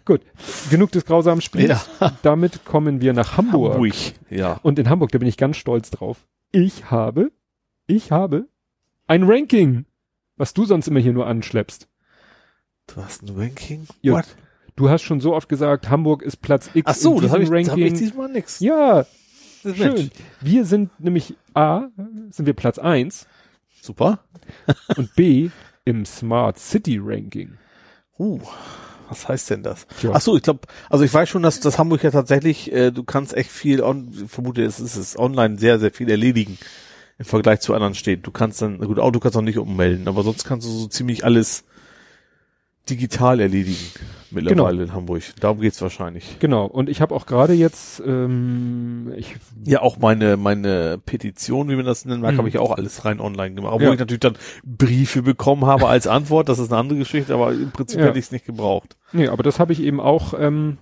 Gut, 0.05 0.21
genug 0.69 0.91
des 0.91 1.05
grausamen 1.05 1.41
Spiels. 1.41 1.87
ja. 1.99 2.11
Damit 2.21 2.65
kommen 2.65 3.01
wir 3.01 3.13
nach 3.13 3.37
Hamburg. 3.37 3.73
Hamburg. 3.75 3.93
Ja. 4.29 4.59
Und 4.63 4.79
in 4.79 4.89
Hamburg, 4.89 5.11
da 5.11 5.17
bin 5.17 5.27
ich 5.27 5.37
ganz 5.37 5.57
stolz 5.57 5.89
drauf. 5.89 6.27
Ich 6.51 6.91
habe, 6.91 7.31
ich 7.87 8.11
habe 8.11 8.47
ein 9.07 9.23
Ranking, 9.23 9.85
was 10.35 10.53
du 10.53 10.65
sonst 10.65 10.87
immer 10.87 10.99
hier 10.99 11.13
nur 11.13 11.27
anschleppst. 11.27 11.87
Du 12.87 13.03
hast 13.03 13.23
ein 13.23 13.37
Ranking? 13.37 13.87
Ja. 14.01 14.13
What? 14.13 14.35
Du 14.77 14.89
hast 14.89 15.01
schon 15.01 15.19
so 15.19 15.33
oft 15.33 15.49
gesagt, 15.49 15.89
Hamburg 15.89 16.21
ist 16.21 16.37
Platz 16.37 16.69
X 16.73 16.83
Ach 16.85 16.95
so, 16.95 17.15
in 17.15 17.23
das 17.23 17.31
habe 17.31 17.43
ich, 17.43 17.49
diesem 17.49 17.63
das 17.63 17.71
hab 17.71 17.77
ich 17.77 17.83
Ranking. 17.85 17.99
diesmal 17.99 18.29
nix. 18.29 18.59
ja, 18.59 19.05
Das 19.63 19.73
ist 19.73 19.77
schön. 19.77 19.93
Mensch. 19.93 20.09
Wir 20.39 20.65
sind 20.65 20.99
nämlich 20.99 21.35
A, 21.55 21.87
sind 22.29 22.45
wir 22.45 22.53
Platz 22.53 22.77
eins 22.77 23.27
Super. 23.81 24.19
und 24.95 25.13
B 25.15 25.49
im 25.83 26.05
Smart 26.05 26.59
City 26.59 26.99
Ranking. 27.01 27.57
Uh, 28.19 28.39
was 29.09 29.27
heißt 29.27 29.49
denn 29.49 29.63
das? 29.63 29.87
Tja. 29.99 30.11
Ach 30.13 30.21
so, 30.21 30.35
ich 30.35 30.43
glaube, 30.43 30.61
also 30.89 31.03
ich 31.03 31.13
weiß 31.13 31.27
schon, 31.27 31.41
dass 31.41 31.59
das 31.59 31.79
Hamburg 31.79 32.03
ja 32.03 32.11
tatsächlich, 32.11 32.71
äh, 32.71 32.91
du 32.91 33.03
kannst 33.03 33.35
echt 33.35 33.49
viel, 33.49 33.81
on, 33.81 34.11
ich 34.11 34.29
vermute, 34.29 34.63
es 34.63 34.79
ist 34.79 34.95
es 34.95 35.17
online 35.17 35.57
sehr, 35.57 35.79
sehr 35.79 35.91
viel 35.91 36.09
erledigen 36.11 36.57
im 37.17 37.25
Vergleich 37.25 37.61
zu 37.61 37.73
anderen 37.73 37.95
Städten. 37.95 38.21
Du 38.21 38.31
kannst 38.31 38.61
dann, 38.61 38.77
gut, 38.77 38.99
Auto 38.99 39.19
kannst 39.19 39.35
du 39.35 39.39
noch 39.39 39.45
nicht 39.45 39.57
ummelden, 39.57 40.07
aber 40.07 40.21
sonst 40.21 40.43
kannst 40.43 40.67
du 40.67 40.71
so 40.71 40.87
ziemlich 40.87 41.25
alles 41.25 41.63
digital 42.89 43.39
erledigen 43.39 43.77
mittlerweile 44.31 44.83
in 44.83 44.93
Hamburg. 44.93 45.23
Darum 45.39 45.61
geht's 45.61 45.81
wahrscheinlich. 45.81 46.37
Genau. 46.39 46.65
Und 46.65 46.89
ich 46.89 46.99
habe 47.01 47.15
auch 47.15 47.25
gerade 47.25 47.53
jetzt, 47.53 48.01
ähm, 48.05 49.13
ich 49.15 49.35
Ja, 49.65 49.81
auch 49.81 49.97
meine 49.99 50.35
meine 50.37 50.99
Petition, 51.05 51.69
wie 51.69 51.75
man 51.75 51.85
das 51.85 52.05
nennen 52.05 52.21
mag, 52.21 52.33
Mhm. 52.33 52.37
habe 52.39 52.49
ich 52.49 52.57
auch 52.57 52.71
alles 52.71 53.05
rein 53.05 53.19
online 53.19 53.55
gemacht. 53.55 53.73
Obwohl 53.73 53.87
Ja. 53.87 53.93
ich 53.93 53.99
natürlich 53.99 54.19
dann 54.19 54.37
Briefe 54.65 55.21
bekommen 55.21 55.65
habe 55.65 55.87
als 55.87 56.07
Antwort, 56.07 56.49
das 56.49 56.59
ist 56.59 56.71
eine 56.71 56.79
andere 56.79 56.99
Geschichte, 56.99 57.33
aber 57.33 57.51
im 57.53 57.71
Prinzip 57.71 57.99
Ja. 57.99 58.07
hätte 58.07 58.19
ich 58.19 58.25
es 58.25 58.31
nicht 58.31 58.45
gebraucht. 58.45 58.97
Nee, 59.13 59.27
aber 59.29 59.43
das 59.43 59.59
habe 59.59 59.71
ich 59.73 59.81
eben 59.81 59.99
auch, 60.01 60.33
ähm, 60.37 60.77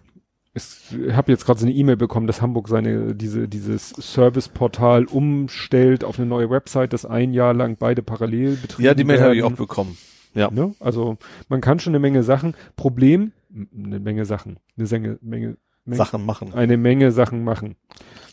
ich 0.56 0.64
habe 1.12 1.32
jetzt 1.32 1.46
gerade 1.46 1.60
so 1.60 1.66
eine 1.66 1.76
E-Mail 1.76 1.98
bekommen, 1.98 2.28
dass 2.28 2.42
Hamburg 2.42 2.68
seine, 2.70 3.14
diese, 3.14 3.48
dieses 3.48 3.90
Serviceportal 3.90 5.06
umstellt 5.06 6.04
auf 6.04 6.18
eine 6.18 6.26
neue 6.28 6.50
Website, 6.50 6.94
das 6.94 7.06
ein 7.06 7.34
Jahr 7.34 7.54
lang 7.54 7.76
beide 7.78 8.02
parallel 8.02 8.56
betrieben 8.56 8.86
Ja, 8.86 8.94
die 8.94 9.04
Mail 9.04 9.22
habe 9.22 9.36
ich 9.36 9.44
auch 9.44 9.48
werden. 9.50 9.58
bekommen. 9.58 9.98
Ja. 10.36 10.52
Ne? 10.52 10.76
Also 10.80 11.18
man 11.50 11.62
kann 11.62 11.80
schon 11.80 11.92
eine 11.92 12.00
Menge 12.00 12.22
Sachen. 12.24 12.56
Problem, 12.76 13.32
eine 13.54 14.00
Menge 14.00 14.26
Sachen, 14.26 14.60
eine 14.78 14.88
Menge, 14.88 15.18
Menge, 15.22 15.58
Menge 15.86 15.98
Sachen 15.98 16.26
machen. 16.26 16.54
eine 16.54 16.78
Menge 16.78 17.12
Sachen 17.12 17.44
machen. 17.44 17.76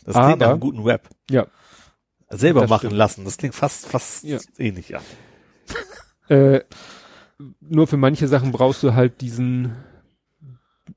Das 0.05 0.13
klingt 0.15 0.15
nach 0.15 0.31
Aber- 0.33 0.49
einem 0.51 0.59
guten 0.59 0.85
Web. 0.85 1.07
Ja. 1.31 1.47
Selber 2.29 2.61
Das 2.61 2.69
machen 2.69 2.87
stimmt. 2.87 2.97
lassen. 2.97 3.25
Das 3.25 3.37
klingt 3.37 3.55
fast, 3.55 3.87
fast 3.87 4.23
Ja. 4.23 4.37
ähnlich, 4.57 4.89
ja. 4.89 5.01
Äh, 6.29 6.61
nur 7.59 7.85
für 7.85 7.97
manche 7.97 8.27
Sachen 8.29 8.51
brauchst 8.53 8.81
du 8.81 8.93
halt 8.93 9.19
diesen 9.19 9.73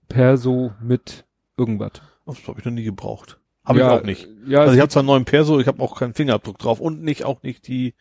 Perso 0.08 0.72
mit 0.80 1.24
irgendwas. 1.56 1.92
Das 2.26 2.46
habe 2.46 2.58
ich 2.60 2.64
noch 2.64 2.72
nie 2.72 2.84
gebraucht. 2.84 3.38
Habe 3.64 3.80
ja, 3.80 3.94
ich 3.96 4.00
auch 4.00 4.04
nicht. 4.04 4.28
Ja, 4.46 4.60
Also 4.60 4.74
ich 4.74 4.80
habe 4.80 4.88
zwar 4.88 5.00
einen 5.00 5.08
neuen 5.08 5.24
Perso, 5.24 5.58
ich 5.58 5.66
habe 5.66 5.82
auch 5.82 5.98
keinen 5.98 6.14
Fingerabdruck 6.14 6.58
drauf 6.58 6.78
und 6.80 7.02
nicht 7.02 7.24
auch 7.24 7.42
nicht 7.42 7.66
die 7.66 7.94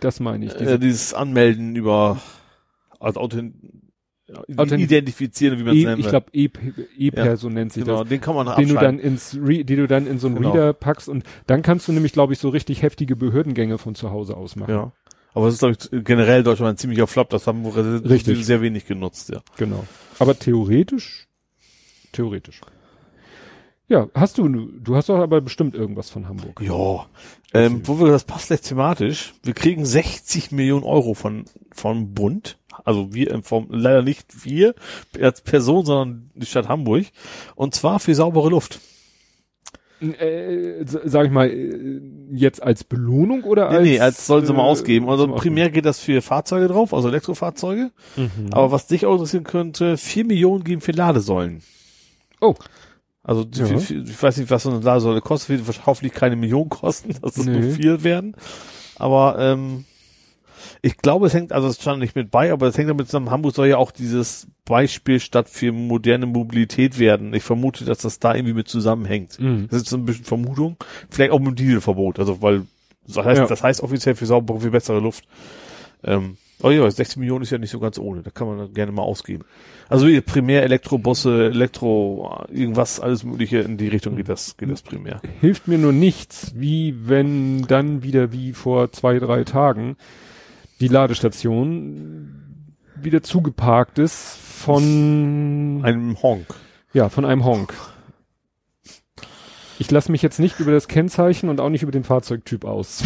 das 0.00 0.20
meine 0.20 0.44
ich. 0.44 0.52
Diese 0.54 0.74
äh, 0.74 0.78
dieses 0.78 1.14
Anmelden 1.14 1.74
über 1.76 2.20
also 3.00 3.20
Authent 3.20 3.54
ja, 4.28 4.42
Authent- 4.56 4.82
identifizieren, 4.82 5.58
wie 5.58 5.62
man 5.62 5.76
es 5.76 5.82
E, 5.82 5.86
nennt. 5.86 6.00
ich 6.00 6.08
glaube 6.08 6.26
E-Perso 6.34 7.48
nennt 7.48 7.72
sich 7.72 7.84
genau, 7.84 8.00
das. 8.00 8.08
den 8.08 8.20
kann 8.20 8.34
man 8.34 8.56
Den 8.56 8.68
du 8.68 8.74
dann 8.74 8.98
ins 8.98 9.36
Re 9.40 9.64
die 9.64 9.76
du 9.76 9.86
dann 9.86 10.06
in 10.06 10.18
so 10.18 10.26
einen 10.26 10.36
Genau. 10.36 10.50
Reader 10.50 10.72
packst 10.72 11.08
und 11.08 11.22
dann 11.46 11.62
kannst 11.62 11.86
du 11.86 11.92
nämlich, 11.92 12.12
glaube 12.12 12.32
ich, 12.32 12.38
so 12.40 12.48
richtig 12.48 12.82
heftige 12.82 13.14
Behördengänge 13.14 13.78
von 13.78 13.94
zu 13.94 14.10
Hause 14.10 14.36
aus 14.36 14.56
machen. 14.56 14.70
Ja. 14.74 14.92
Aber 15.32 15.48
es 15.48 15.54
ist, 15.54 15.60
glaube 15.60 15.76
ich, 15.78 16.04
generell 16.04 16.42
Deutschland 16.42 16.74
ein 16.74 16.78
ziemlicher 16.78 17.06
Flop. 17.06 17.28
Das 17.28 17.46
haben 17.46 17.62
wir 17.62 18.08
Richtig. 18.08 18.44
sehr 18.46 18.62
wenig 18.62 18.86
genutzt, 18.86 19.28
ja. 19.28 19.42
Genau. 19.58 19.84
Aber 20.18 20.36
theoretisch, 20.38 21.28
theoretisch. 22.12 22.62
Ja, 23.88 24.08
hast 24.14 24.38
du, 24.38 24.48
du 24.48 24.96
hast 24.96 25.08
doch 25.08 25.18
aber 25.18 25.40
bestimmt 25.40 25.76
irgendwas 25.76 26.10
von 26.10 26.28
Hamburg. 26.28 26.60
Ja. 26.60 27.06
Ähm, 27.54 27.82
wo 27.84 28.00
wir 28.00 28.08
das 28.08 28.24
passt 28.24 28.48
gleich 28.48 28.60
thematisch. 28.62 29.34
Wir 29.44 29.54
kriegen 29.54 29.86
60 29.86 30.50
Millionen 30.50 30.82
Euro 30.84 31.14
von 31.14 31.44
vom 31.72 32.12
Bund. 32.12 32.58
Also 32.84 33.14
wir 33.14 33.30
in 33.30 33.42
Form, 33.42 33.68
leider 33.70 34.02
nicht 34.02 34.44
wir 34.44 34.74
als 35.20 35.40
Person, 35.40 35.86
sondern 35.86 36.30
die 36.34 36.46
Stadt 36.46 36.68
Hamburg. 36.68 37.06
Und 37.54 37.74
zwar 37.74 38.00
für 38.00 38.14
saubere 38.14 38.50
Luft. 38.50 38.80
Äh, 40.00 40.84
sag 40.84 41.26
ich 41.26 41.32
mal, 41.32 41.48
äh, 41.48 42.00
jetzt 42.30 42.62
als 42.62 42.84
Belohnung 42.84 43.44
oder 43.44 43.70
Nee, 43.70 43.76
als? 43.76 43.84
nee, 43.84 44.00
als 44.00 44.26
sollen 44.26 44.44
sie 44.44 44.52
mal 44.52 44.64
äh, 44.64 44.70
ausgeben. 44.70 45.08
Also 45.08 45.28
primär 45.28 45.70
geht 45.70 45.86
das 45.86 46.00
für 46.00 46.20
Fahrzeuge 46.20 46.68
drauf, 46.68 46.92
also 46.92 47.08
Elektrofahrzeuge. 47.08 47.92
Mhm. 48.16 48.52
Aber 48.52 48.72
was 48.72 48.88
dich 48.88 49.06
auch 49.06 49.12
interessieren 49.14 49.44
könnte, 49.44 49.96
4 49.96 50.26
Millionen 50.26 50.64
geben 50.64 50.82
für 50.82 50.92
Ladesäulen. 50.92 51.62
Oh. 52.42 52.54
Also 53.28 53.44
Ja. 53.54 53.66
ich 53.66 54.22
weiß 54.22 54.36
nicht, 54.36 54.50
was 54.50 54.62
so 54.62 54.70
eine 54.70 54.78
Ladesäule 54.80 55.20
kostet, 55.20 55.66
wird 55.66 55.86
hoffentlich 55.86 56.14
keine 56.14 56.36
Million 56.36 56.68
kosten, 56.68 57.10
dass 57.22 57.34
das 57.34 57.44
nur 57.44 57.56
Nee. 57.56 57.70
viel 57.72 58.04
werden. 58.04 58.36
Aber 58.96 59.36
ähm, 59.40 59.84
ich 60.80 60.96
glaube, 60.98 61.26
es 61.26 61.34
hängt, 61.34 61.52
also 61.52 61.66
es 61.66 61.80
stand 61.80 61.98
nicht 61.98 62.14
mit 62.14 62.30
bei, 62.30 62.52
aber 62.52 62.68
es 62.68 62.78
hängt 62.78 62.88
damit 62.88 63.06
zusammen, 63.08 63.30
Hamburg 63.30 63.54
soll 63.54 63.66
ja 63.66 63.78
auch 63.78 63.90
dieses 63.90 64.46
Beispielstadt 64.64 65.48
für 65.48 65.72
moderne 65.72 66.26
Mobilität 66.26 66.98
werden. 67.00 67.34
Ich 67.34 67.42
vermute, 67.42 67.84
dass 67.84 67.98
das 67.98 68.20
da 68.20 68.34
irgendwie 68.34 68.54
mit 68.54 68.68
zusammenhängt. 68.68 69.40
Mhm. 69.40 69.66
Das 69.70 69.82
ist 69.82 69.88
so 69.88 69.96
ein 69.96 70.04
bisschen 70.04 70.24
Vermutung. 70.24 70.76
Vielleicht 71.10 71.32
auch 71.32 71.38
mit 71.40 71.48
dem 71.48 71.54
Dieselverbot, 71.56 72.18
also 72.20 72.40
weil 72.42 72.62
das 73.08 73.24
heißt, 73.24 73.38
Ja. 73.40 73.46
das 73.46 73.62
heißt 73.62 73.82
offiziell 73.82 74.14
für 74.14 74.26
saubere, 74.26 74.60
für 74.60 74.70
bessere 74.70 75.00
Luft. 75.00 75.24
Ähm, 76.04 76.36
oh 76.62 76.70
ja, 76.70 76.90
16 76.90 77.20
Millionen 77.20 77.42
ist 77.42 77.50
ja 77.50 77.58
nicht 77.58 77.70
so 77.70 77.80
ganz 77.80 77.98
ohne. 77.98 78.22
Da 78.22 78.30
kann 78.30 78.46
man 78.48 78.72
gerne 78.72 78.92
mal 78.92 79.02
ausgeben. 79.02 79.44
Also 79.88 80.06
wie 80.06 80.20
primär 80.20 80.62
Elektrobusse, 80.62 81.46
Elektro, 81.46 82.44
irgendwas, 82.50 83.00
alles 83.00 83.24
mögliche 83.24 83.58
in 83.58 83.76
die 83.76 83.88
Richtung 83.88 84.16
geht 84.16 84.28
das, 84.28 84.56
geht 84.56 84.70
das 84.70 84.82
primär. 84.82 85.20
Hilft 85.40 85.68
mir 85.68 85.78
nur 85.78 85.92
nichts, 85.92 86.52
wie 86.56 86.96
wenn 87.08 87.62
dann 87.62 88.02
wieder 88.02 88.32
wie 88.32 88.52
vor 88.52 88.90
zwei, 88.92 89.18
drei 89.18 89.44
Tagen 89.44 89.96
die 90.80 90.88
Ladestation 90.88 92.42
wieder 93.00 93.22
zugeparkt 93.22 93.98
ist 93.98 94.36
von, 94.38 95.80
Ein 95.84 96.16
Honk. 96.22 96.46
ja, 96.92 97.08
von 97.08 97.24
einem 97.24 97.44
Honk. 97.44 97.74
Ich 99.78 99.90
lasse 99.90 100.10
mich 100.10 100.22
jetzt 100.22 100.40
nicht 100.40 100.58
über 100.58 100.72
das 100.72 100.88
Kennzeichen 100.88 101.50
und 101.50 101.60
auch 101.60 101.68
nicht 101.68 101.82
über 101.82 101.92
den 101.92 102.04
Fahrzeugtyp 102.04 102.64
aus. 102.64 103.02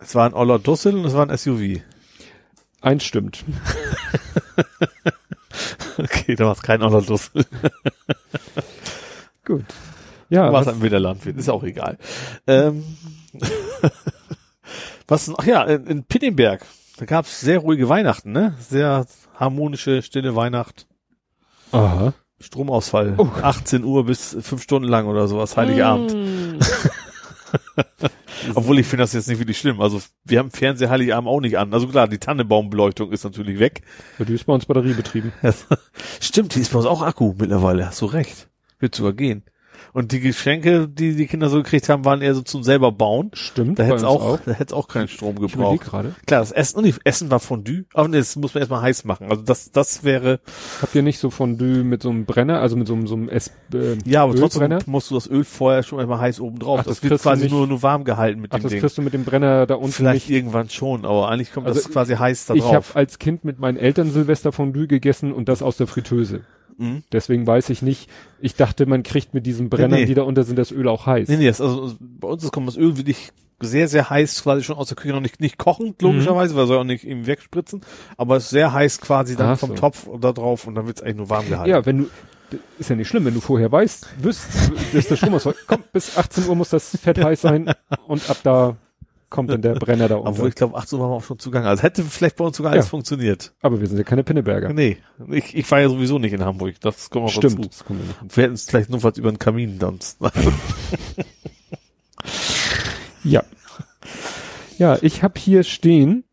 Es 0.00 0.14
war 0.14 0.26
ein 0.26 0.34
Oller 0.34 0.58
Dussel 0.58 0.96
und 0.96 1.04
es 1.04 1.14
war 1.14 1.28
ein 1.28 1.36
SUV. 1.36 1.80
Eins 2.84 3.04
stimmt. 3.04 3.44
Okay, 5.96 6.34
da 6.34 6.46
war 6.46 6.52
es 6.52 6.62
kein 6.62 6.80
Dussel. 6.80 7.46
Gut. 9.44 9.64
Ja, 10.28 10.52
war 10.52 10.62
es 10.62 10.66
was, 10.66 10.74
ein 10.74 10.82
wilder 10.82 10.98
Landwirt, 10.98 11.36
ist 11.36 11.48
auch 11.48 11.62
egal. 11.62 11.98
Ähm, 12.48 12.82
was, 15.06 15.30
ach 15.38 15.44
ja, 15.44 15.62
in, 15.64 15.86
in 15.86 16.04
Pittenberg, 16.04 16.66
da 16.96 17.04
gab 17.04 17.26
es 17.26 17.40
sehr 17.40 17.58
ruhige 17.60 17.88
Weihnachten, 17.88 18.32
ne? 18.32 18.54
Sehr 18.58 19.06
harmonische, 19.38 20.02
stille 20.02 20.34
Weihnacht. 20.34 20.88
aha. 21.70 22.12
Stromausfall. 22.40 23.14
Oh. 23.16 23.28
18 23.40 23.84
Uhr 23.84 24.04
bis 24.04 24.36
fünf 24.40 24.62
Stunden 24.62 24.88
lang 24.88 25.06
oder 25.06 25.28
sowas, 25.28 25.56
Heiligabend. 25.56 26.12
Mm. 26.12 26.58
Obwohl 28.54 28.78
ich 28.78 28.86
finde 28.86 29.02
das 29.02 29.12
jetzt 29.12 29.28
nicht 29.28 29.38
wirklich 29.38 29.58
schlimm. 29.58 29.80
Also 29.80 30.00
wir 30.24 30.38
haben 30.38 30.50
Fernseher 30.50 30.90
Heiligabend 30.90 31.28
auch 31.28 31.40
nicht 31.40 31.58
an. 31.58 31.72
Also 31.72 31.88
klar, 31.88 32.08
die 32.08 32.18
Tannenbaumbeleuchtung 32.18 33.12
ist 33.12 33.24
natürlich 33.24 33.58
weg. 33.58 33.82
Ja, 34.18 34.24
die 34.24 34.34
ist 34.34 34.44
bei 34.44 34.52
uns 34.52 34.66
batteriebetrieben. 34.66 35.32
Stimmt, 36.20 36.54
die 36.54 36.60
ist 36.60 36.72
bei 36.72 36.78
uns 36.78 36.86
auch 36.86 37.02
Akku 37.02 37.34
mittlerweile. 37.38 37.86
Hast 37.86 38.00
du 38.02 38.06
recht. 38.06 38.48
Wird 38.78 38.94
sogar 38.94 39.12
gehen. 39.12 39.44
Und 39.94 40.10
die 40.10 40.18
Geschenke, 40.18 40.88
die 40.88 41.14
die 41.14 41.26
Kinder 41.28 41.48
so 41.48 41.58
gekriegt 41.58 41.88
haben, 41.88 42.04
waren 42.04 42.20
eher 42.20 42.34
so 42.34 42.42
zum 42.42 42.64
selber 42.64 42.90
bauen. 42.90 43.30
Stimmt. 43.32 43.78
Da 43.78 43.84
hätte 43.84 43.94
es 43.94 44.02
uns 44.02 44.10
auch, 44.10 44.40
da 44.44 44.50
hätte 44.52 44.74
auch 44.74 44.88
keinen 44.88 45.06
Strom 45.06 45.38
gebraucht. 45.38 45.80
gerade. 45.84 46.14
Klar, 46.26 46.40
das 46.40 46.50
Essen, 46.50 46.78
und 46.78 46.84
die 46.84 46.94
Essen 47.04 47.30
war 47.30 47.38
Fondue, 47.38 47.84
aber 47.94 48.08
nee, 48.08 48.18
das 48.18 48.34
muss 48.34 48.54
man 48.54 48.60
erstmal 48.62 48.82
heiß 48.82 49.04
machen. 49.04 49.28
Also 49.30 49.42
das, 49.42 49.70
das 49.70 50.02
wäre, 50.02 50.40
Habt 50.82 50.94
ihr 50.96 51.02
nicht 51.02 51.20
so 51.20 51.30
Fondue 51.30 51.84
mit 51.84 52.02
so 52.02 52.10
einem 52.10 52.24
Brenner, 52.26 52.58
also 52.60 52.76
mit 52.76 52.88
so 52.88 52.94
einem, 52.94 53.06
so 53.06 53.14
einem 53.14 53.28
S 53.28 53.52
äh, 53.72 53.96
ja, 54.04 54.24
aber 54.24 54.34
trotzdem 54.34 54.76
musst 54.86 55.12
du 55.12 55.14
das 55.14 55.30
Öl 55.30 55.44
vorher 55.44 55.84
schon 55.84 56.00
einmal 56.00 56.18
heiß 56.18 56.40
oben 56.40 56.58
drauf. 56.58 56.80
Ach, 56.80 56.84
das 56.84 57.00
das 57.00 57.08
wird 57.08 57.22
quasi 57.22 57.44
nicht- 57.44 57.52
nur, 57.52 57.68
nur 57.68 57.82
warm 57.84 58.02
gehalten 58.02 58.40
mit 58.40 58.50
Ach, 58.52 58.58
dem 58.58 58.64
das 58.64 58.72
Ding. 58.72 58.80
kriegst 58.80 58.98
du 58.98 59.02
mit 59.02 59.14
dem 59.14 59.22
Brenner 59.24 59.66
da 59.66 59.76
unten 59.76 59.92
Vielleicht 59.92 60.28
nicht. 60.28 60.36
irgendwann 60.36 60.70
schon, 60.70 61.04
aber 61.04 61.28
eigentlich 61.30 61.52
kommt 61.52 61.68
Also 61.68 61.80
das 61.80 61.88
quasi 61.88 62.14
heiß 62.16 62.46
da 62.46 62.54
Ich 62.54 62.64
habe 62.64 62.74
drauf. 62.74 62.96
als 62.96 63.20
Kind 63.20 63.44
mit 63.44 63.60
meinen 63.60 63.76
Eltern 63.76 64.10
Silvester 64.10 64.50
Fondue 64.50 64.88
gegessen 64.88 65.32
und 65.32 65.48
das 65.48 65.62
aus 65.62 65.76
der 65.76 65.86
Fritteuse. 65.86 66.40
Mhm. 66.78 67.02
Deswegen 67.12 67.46
weiß 67.46 67.70
ich 67.70 67.82
nicht. 67.82 68.10
Ich 68.40 68.54
dachte, 68.54 68.86
man 68.86 69.02
kriegt 69.02 69.34
mit 69.34 69.46
diesen 69.46 69.70
Brennern, 69.70 70.00
nee. 70.00 70.06
die 70.06 70.14
da 70.14 70.22
unter 70.22 70.44
sind, 70.44 70.58
das 70.58 70.70
Öl 70.70 70.88
auch 70.88 71.06
heiß. 71.06 71.28
Nee, 71.28 71.36
nee, 71.36 71.46
das, 71.46 71.60
also 71.60 71.94
bei 72.00 72.28
uns 72.28 72.44
ist, 72.44 72.52
kommt 72.52 72.68
das 72.68 72.76
Öl 72.76 72.96
wirklich 72.96 73.32
sehr, 73.60 73.88
sehr 73.88 74.10
heiß, 74.10 74.42
quasi 74.42 74.62
schon 74.62 74.76
aus 74.76 74.88
der 74.88 74.96
Küche 74.96 75.14
noch 75.14 75.20
nicht, 75.20 75.40
nicht 75.40 75.58
kochend, 75.58 76.02
logischerweise, 76.02 76.54
weil 76.56 76.66
soll 76.66 76.78
auch 76.78 76.84
nicht 76.84 77.04
eben 77.04 77.26
wegspritzen, 77.26 77.82
aber 78.16 78.36
es 78.36 78.44
ist 78.44 78.50
sehr 78.50 78.72
heiß 78.72 79.00
quasi 79.00 79.36
dann 79.36 79.50
Ach 79.50 79.58
vom 79.58 79.70
so. 79.70 79.76
Topf 79.76 80.08
da 80.20 80.32
drauf 80.32 80.66
und 80.66 80.74
dann 80.74 80.86
wird's 80.86 81.02
eigentlich 81.02 81.16
nur 81.16 81.30
warm 81.30 81.48
gehalten. 81.48 81.70
Ja, 81.70 81.86
wenn 81.86 81.98
du, 81.98 82.58
ist 82.78 82.90
ja 82.90 82.96
nicht 82.96 83.08
schlimm, 83.08 83.24
wenn 83.24 83.34
du 83.34 83.40
vorher 83.40 83.70
weißt, 83.70 84.08
wüsst, 84.22 84.48
dass 84.92 85.08
der 85.08 85.16
Stromausfall, 85.16 85.54
komm, 85.66 85.84
bis 85.92 86.16
18 86.16 86.46
Uhr 86.46 86.56
muss 86.56 86.70
das 86.70 86.96
Fett 87.00 87.22
heiß 87.22 87.40
sein 87.40 87.72
und 88.06 88.28
ab 88.28 88.38
da 88.42 88.76
kommt 89.34 89.50
dann 89.50 89.60
der 89.62 89.74
Brenner 89.74 90.08
da 90.08 90.14
unter. 90.18 90.30
Obwohl 90.30 90.48
ich 90.48 90.54
glaube, 90.54 90.76
18 90.76 90.96
Uhr 90.98 91.02
waren 91.04 91.10
wir 91.12 91.16
auch 91.16 91.24
schon 91.24 91.38
zugange. 91.38 91.68
Also 91.68 91.82
hätte 91.82 92.02
vielleicht 92.04 92.36
bei 92.36 92.44
uns 92.44 92.56
sogar 92.56 92.72
alles 92.72 92.86
Ja. 92.86 92.90
funktioniert. 92.90 93.52
Aber 93.60 93.80
wir 93.80 93.86
sind 93.88 93.98
ja 93.98 94.04
keine 94.04 94.22
Pinneberger. 94.24 94.72
Nee, 94.72 94.98
ich, 95.30 95.54
ich 95.56 95.70
war 95.70 95.80
ja 95.80 95.88
sowieso 95.88 96.18
nicht 96.18 96.32
in 96.32 96.44
Hamburg. 96.44 96.76
Das 96.80 97.10
kommt 97.10 97.26
auch 97.26 97.30
Stimmt. 97.30 97.58
dazu. 97.58 97.68
Das 97.68 97.84
kommt. 97.84 98.00
Wir 98.34 98.44
hätten 98.44 98.54
es 98.54 98.64
vielleicht 98.64 98.90
nur 98.90 99.02
was 99.02 99.18
über 99.18 99.30
den 99.32 99.38
Kamin 99.38 99.78
dann. 99.78 99.98
Ja. 103.26 103.42
Ja, 104.76 104.98
ich 105.00 105.22
habe 105.22 105.40
hier 105.40 105.62
stehen, 105.62 106.24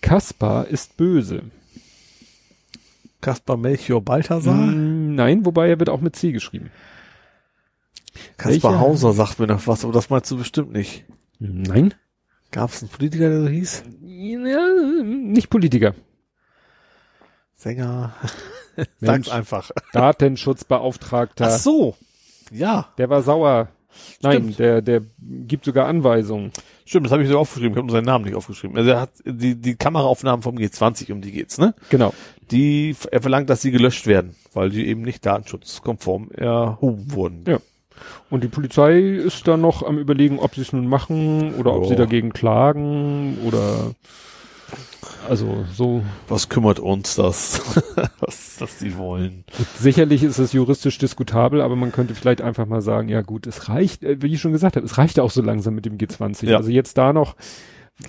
Kaspar 0.00 0.68
ist 0.68 0.96
böse. 0.96 1.42
Kaspar 3.20 3.56
Melchior 3.56 4.00
Balthasar? 4.00 4.54
Mm, 4.54 5.14
nein, 5.14 5.44
wobei 5.44 5.68
er 5.68 5.78
wird 5.78 5.88
auch 5.90 6.00
mit 6.00 6.14
C 6.16 6.30
geschrieben. 6.32 6.70
Kaspar 8.36 8.72
welcher? 8.72 8.80
Hauser 8.80 9.12
sagt 9.12 9.38
mir 9.38 9.46
noch 9.46 9.66
was, 9.66 9.84
aber 9.84 9.92
das 9.92 10.10
meinst 10.10 10.30
du 10.30 10.36
bestimmt 10.36 10.72
nicht. 10.72 11.04
Nein? 11.42 11.94
Gab 12.52 12.70
es 12.70 12.82
einen 12.82 12.90
Politiker, 12.90 13.28
der 13.28 13.40
so 13.40 13.48
hieß? 13.48 13.84
Ja, 14.02 14.82
nicht 15.02 15.50
Politiker. 15.50 15.94
Sänger? 17.56 18.14
Mensch. 18.76 19.26
Sag's 19.26 19.28
einfach. 19.30 19.70
Datenschutzbeauftragter. 19.92 21.46
Ach 21.46 21.58
so. 21.58 21.96
Ja. 22.50 22.88
Der 22.98 23.10
war 23.10 23.22
sauer. 23.22 23.68
Nein, 24.22 24.52
Stimmt. 24.52 24.58
der, 24.58 24.82
der 24.82 25.02
gibt 25.20 25.64
sogar 25.64 25.86
Anweisungen. 25.86 26.52
Stimmt, 26.84 27.06
das 27.06 27.12
habe 27.12 27.22
ich 27.22 27.28
so 27.28 27.38
aufgeschrieben. 27.38 27.72
Ich 27.72 27.78
habe 27.78 27.86
nur 27.86 27.96
seinen 27.96 28.06
Namen 28.06 28.24
nicht 28.24 28.34
aufgeschrieben. 28.34 28.76
Also 28.76 28.90
er 28.90 29.00
hat 29.00 29.10
die, 29.24 29.54
die 29.54 29.74
Kameraaufnahmen 29.74 30.42
vom 30.42 30.56
G20, 30.56 31.12
um 31.12 31.20
die 31.20 31.32
geht's, 31.32 31.58
ne? 31.58 31.74
Genau. 31.90 32.14
Die, 32.50 32.96
er 33.10 33.20
verlangt, 33.20 33.50
dass 33.50 33.62
sie 33.62 33.70
gelöscht 33.70 34.06
werden, 34.06 34.34
weil 34.54 34.70
die 34.70 34.86
eben 34.86 35.02
nicht 35.02 35.26
datenschutzkonform 35.26 36.30
erhoben 36.30 37.12
wurden. 37.12 37.44
Ja. 37.46 37.58
Und 38.30 38.44
die 38.44 38.48
Polizei 38.48 39.00
ist 39.00 39.46
da 39.46 39.56
noch 39.56 39.82
am 39.82 39.98
überlegen, 39.98 40.38
ob 40.38 40.54
sie 40.54 40.62
es 40.62 40.72
nun 40.72 40.86
machen 40.86 41.54
oder 41.54 41.74
ob 41.74 41.86
sie 41.86 41.96
dagegen 41.96 42.32
klagen 42.32 43.38
oder 43.44 43.92
also 45.28 45.64
so. 45.72 46.02
Was 46.28 46.48
kümmert 46.48 46.80
uns 46.80 47.14
das, 47.14 47.60
was, 48.20 48.60
was 48.60 48.78
sie 48.78 48.96
wollen? 48.96 49.44
Sicherlich 49.78 50.22
ist 50.22 50.38
es 50.38 50.52
juristisch 50.52 50.98
diskutabel, 50.98 51.60
aber 51.60 51.76
man 51.76 51.92
könnte 51.92 52.14
vielleicht 52.14 52.40
einfach 52.40 52.66
mal 52.66 52.82
sagen, 52.82 53.08
ja 53.08 53.22
gut, 53.22 53.46
es 53.46 53.68
reicht, 53.68 54.02
äh, 54.02 54.20
wie 54.20 54.32
ich 54.32 54.40
schon 54.40 54.52
gesagt 54.52 54.76
habe, 54.76 54.86
es 54.86 54.98
reicht 54.98 55.20
auch 55.20 55.30
so 55.30 55.42
langsam 55.42 55.74
mit 55.74 55.84
dem 55.84 55.96
G20. 55.96 56.46
Ja. 56.46 56.56
Also 56.56 56.70
jetzt 56.70 56.98
da 56.98 57.12
noch, 57.12 57.36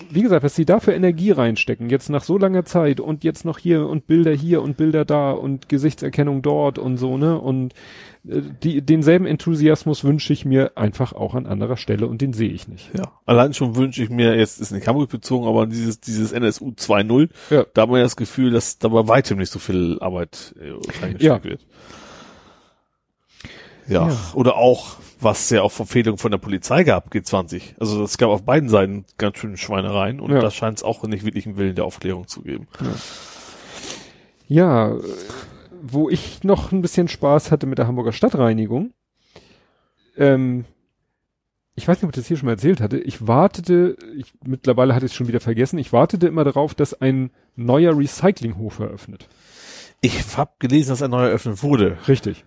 wie 0.10 0.22
gesagt, 0.24 0.44
was 0.44 0.56
sie 0.56 0.66
da 0.66 0.80
für 0.80 0.94
Energie 0.94 1.32
reinstecken, 1.32 1.90
jetzt 1.90 2.10
nach 2.10 2.24
so 2.24 2.38
langer 2.38 2.66
Zeit 2.66 3.00
und 3.00 3.24
jetzt 3.24 3.46
noch 3.46 3.60
hier 3.60 3.88
und 3.88 4.08
Bilder 4.08 4.32
hier 4.32 4.62
und 4.64 4.76
Bilder 4.78 5.06
da 5.06 5.32
und 5.32 5.70
Gesichtserkennung 5.70 6.42
dort 6.42 6.80
und 6.80 6.98
so, 6.98 7.18
ne? 7.18 7.40
Und 7.40 7.74
äh, 8.28 8.42
die, 8.64 8.82
denselben 8.82 9.26
Enthusiasmus 9.28 10.04
wünsche 10.04 10.34
ich 10.34 10.46
mir 10.46 10.78
einfach 10.78 11.14
auch 11.14 11.36
an 11.36 11.46
anderer 11.46 11.78
Stelle 11.78 12.08
und 12.08 12.22
den 12.22 12.34
sehe 12.34 12.50
ich 12.50 12.68
nicht. 12.68 12.90
Ja. 12.98 13.12
Allein 13.26 13.54
schon 13.54 13.76
wünsche 13.76 14.02
ich 14.02 14.10
mir, 14.10 14.36
jetzt 14.36 14.60
ist 14.62 14.72
nicht 14.72 14.88
Hamburg 14.88 15.10
bezogen, 15.12 15.46
aber 15.48 15.68
dieses, 15.68 16.00
dieses 16.00 16.32
NSU 16.32 16.70
2.0, 16.72 17.30
Ja. 17.52 17.66
da 17.74 17.82
hat 17.84 17.90
man 17.90 17.98
ja 18.00 18.04
das 18.04 18.16
Gefühl, 18.16 18.52
dass 18.52 18.80
da 18.80 18.88
bei 18.88 19.08
weitem 19.08 19.38
nicht 19.38 19.52
so 19.52 19.60
viel 19.60 20.00
Arbeit 20.00 20.56
äh, 20.60 20.70
reingesteckt 21.02 21.22
Ja. 21.22 21.44
wird. 21.44 21.68
Ja. 23.88 24.08
Ja. 24.08 24.18
Oder 24.34 24.56
auch, 24.56 24.96
was 25.24 25.50
ja 25.50 25.62
auch 25.62 25.72
Verfehlungen 25.72 26.18
von 26.18 26.32
der 26.32 26.38
Polizei 26.38 26.84
gab, 26.84 27.12
G20. 27.14 27.76
Also 27.80 28.04
es 28.04 28.18
gab 28.18 28.30
auf 28.30 28.44
beiden 28.44 28.70
Seiten 28.70 29.06
ganz 29.18 29.38
schöne 29.38 29.58
Schweinereien 29.58 30.20
und 30.20 30.32
Ja. 30.32 30.40
da 30.40 30.52
scheint 30.52 30.78
es 30.78 30.84
auch 30.84 31.04
nicht 31.04 31.26
wirklich 31.26 31.46
einen 31.46 31.58
Willen 31.58 31.76
der 31.76 31.86
Aufklärung 31.86 32.28
zu 32.28 32.42
geben. 32.42 32.68
Ja, 34.48 34.94
äh, 34.96 35.02
wo 35.82 36.10
ich 36.10 36.44
noch 36.44 36.72
ein 36.72 36.82
bisschen 36.82 37.08
Spaß 37.08 37.52
hatte 37.52 37.66
mit 37.66 37.78
der 37.78 37.88
Hamburger 37.88 38.14
Stadtreinigung, 38.14 38.94
ähm, 40.18 40.66
ich 41.76 41.88
weiß 41.88 41.98
nicht, 41.98 42.04
ob 42.04 42.12
ich 42.12 42.16
das 42.22 42.28
hier 42.28 42.38
schon 42.38 42.46
mal 42.46 42.52
erzählt 42.54 42.82
hatte, 42.82 43.00
ich 43.00 43.26
wartete, 43.28 43.98
ich, 44.16 44.32
mittlerweile 44.46 44.94
hatte 44.94 45.06
ich 45.08 45.12
es 45.12 45.16
schon 45.16 45.28
wieder 45.28 45.40
vergessen, 45.40 45.80
ich 45.80 45.92
wartete 45.92 46.28
immer 46.28 46.44
darauf, 46.44 46.76
dass 46.76 46.94
ein 47.02 47.32
neuer 47.56 47.98
Recyclinghof 47.98 48.80
eröffnet. 48.80 49.28
Ich 50.02 50.38
habe 50.38 50.52
gelesen, 50.60 50.90
dass 50.90 51.02
ein 51.02 51.10
neuer 51.12 51.30
eröffnet 51.30 51.64
wurde. 51.64 51.98
Richtig. 52.08 52.46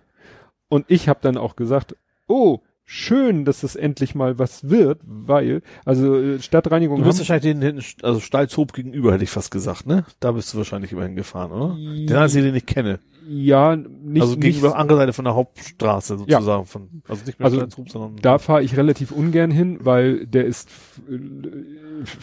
Und 0.69 0.85
ich 0.87 1.09
habe 1.09 1.19
dann 1.21 1.37
auch 1.37 1.55
gesagt, 1.55 1.95
oh, 2.27 2.59
schön, 2.89 3.43
dass 3.43 3.61
das 3.61 3.75
endlich 3.75 4.15
mal 4.15 4.39
was 4.39 4.69
wird, 4.69 5.01
weil, 5.05 5.61
also 5.83 6.15
äh, 6.15 6.39
Stadtreinigung 6.39 6.99
Du 6.99 7.05
bist 7.05 7.19
wahrscheinlich 7.19 7.51
den, 7.51 7.61
den 7.61 7.83
also 8.01 8.19
Stalzhof 8.21 8.71
gegenüber, 8.71 9.13
hätte 9.13 9.25
ich 9.25 9.29
fast 9.29 9.51
gesagt, 9.51 9.85
ne? 9.85 10.05
Da 10.21 10.31
bist 10.31 10.53
du 10.53 10.57
wahrscheinlich 10.57 10.93
immerhin 10.93 11.15
gefahren, 11.15 11.51
oder? 11.51 11.75
Den 11.75 12.15
einzigen, 12.15 12.45
den 12.45 12.55
ich 12.55 12.65
kenne. 12.65 12.99
ja, 13.27 13.75
nicht, 13.75 14.21
also 14.21 14.35
nicht 14.35 14.41
gegenüber 14.41 14.77
andere 14.77 14.99
Seite 14.99 15.13
von 15.13 15.25
der 15.25 15.35
Hauptstraße 15.35 16.17
sozusagen. 16.17 16.65
Von, 16.65 17.01
also 17.09 17.25
nicht 17.25 17.39
mehr 17.39 17.45
Also 17.45 17.57
Stalzhof, 17.57 17.89
sondern 17.89 18.15
Da 18.21 18.37
fahre 18.39 18.63
ich 18.63 18.77
relativ 18.77 19.11
ungern 19.11 19.51
hin, 19.51 19.79
weil 19.81 20.25
der 20.25 20.45
ist 20.45 20.69
äh, 21.09 21.19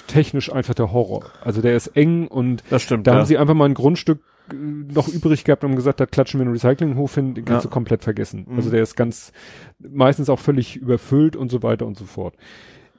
technisch 0.07 0.51
einfach 0.51 0.73
der 0.73 0.93
Horror. 0.93 1.27
Also 1.43 1.61
der 1.61 1.77
ist 1.77 1.89
eng 1.89 2.27
und 2.27 2.65
das 2.71 2.81
stimmt. 2.81 3.07
da 3.07 3.13
ja. 3.13 3.19
haben 3.19 3.27
sie 3.27 3.37
einfach 3.37 3.55
mal 3.55 3.67
ein 3.67 3.75
Grundstück 3.75 4.21
noch 4.53 5.09
übrig 5.09 5.45
gehabt 5.45 5.65
und 5.65 5.71
haben 5.71 5.77
gesagt, 5.77 6.01
da 6.01 6.07
klatschen 6.07 6.39
wir 6.41 6.45
einen 6.47 6.53
Recyclinghof 6.55 7.15
hin, 7.15 7.35
den 7.35 7.45
kannst 7.45 7.65
Ja. 7.65 7.71
du 7.71 7.73
komplett 7.73 8.03
vergessen. 8.05 8.47
Mhm. 8.49 8.57
Also 8.57 8.71
der 8.71 8.83
ist 8.83 8.97
ganz, 8.97 9.33
meistens 9.79 10.29
auch 10.29 10.39
völlig 10.39 10.77
überfüllt 10.77 11.35
und 11.37 11.51
so 11.51 11.63
weiter 11.63 11.87
und 11.87 11.97
so 11.97 12.05
fort. 12.05 12.35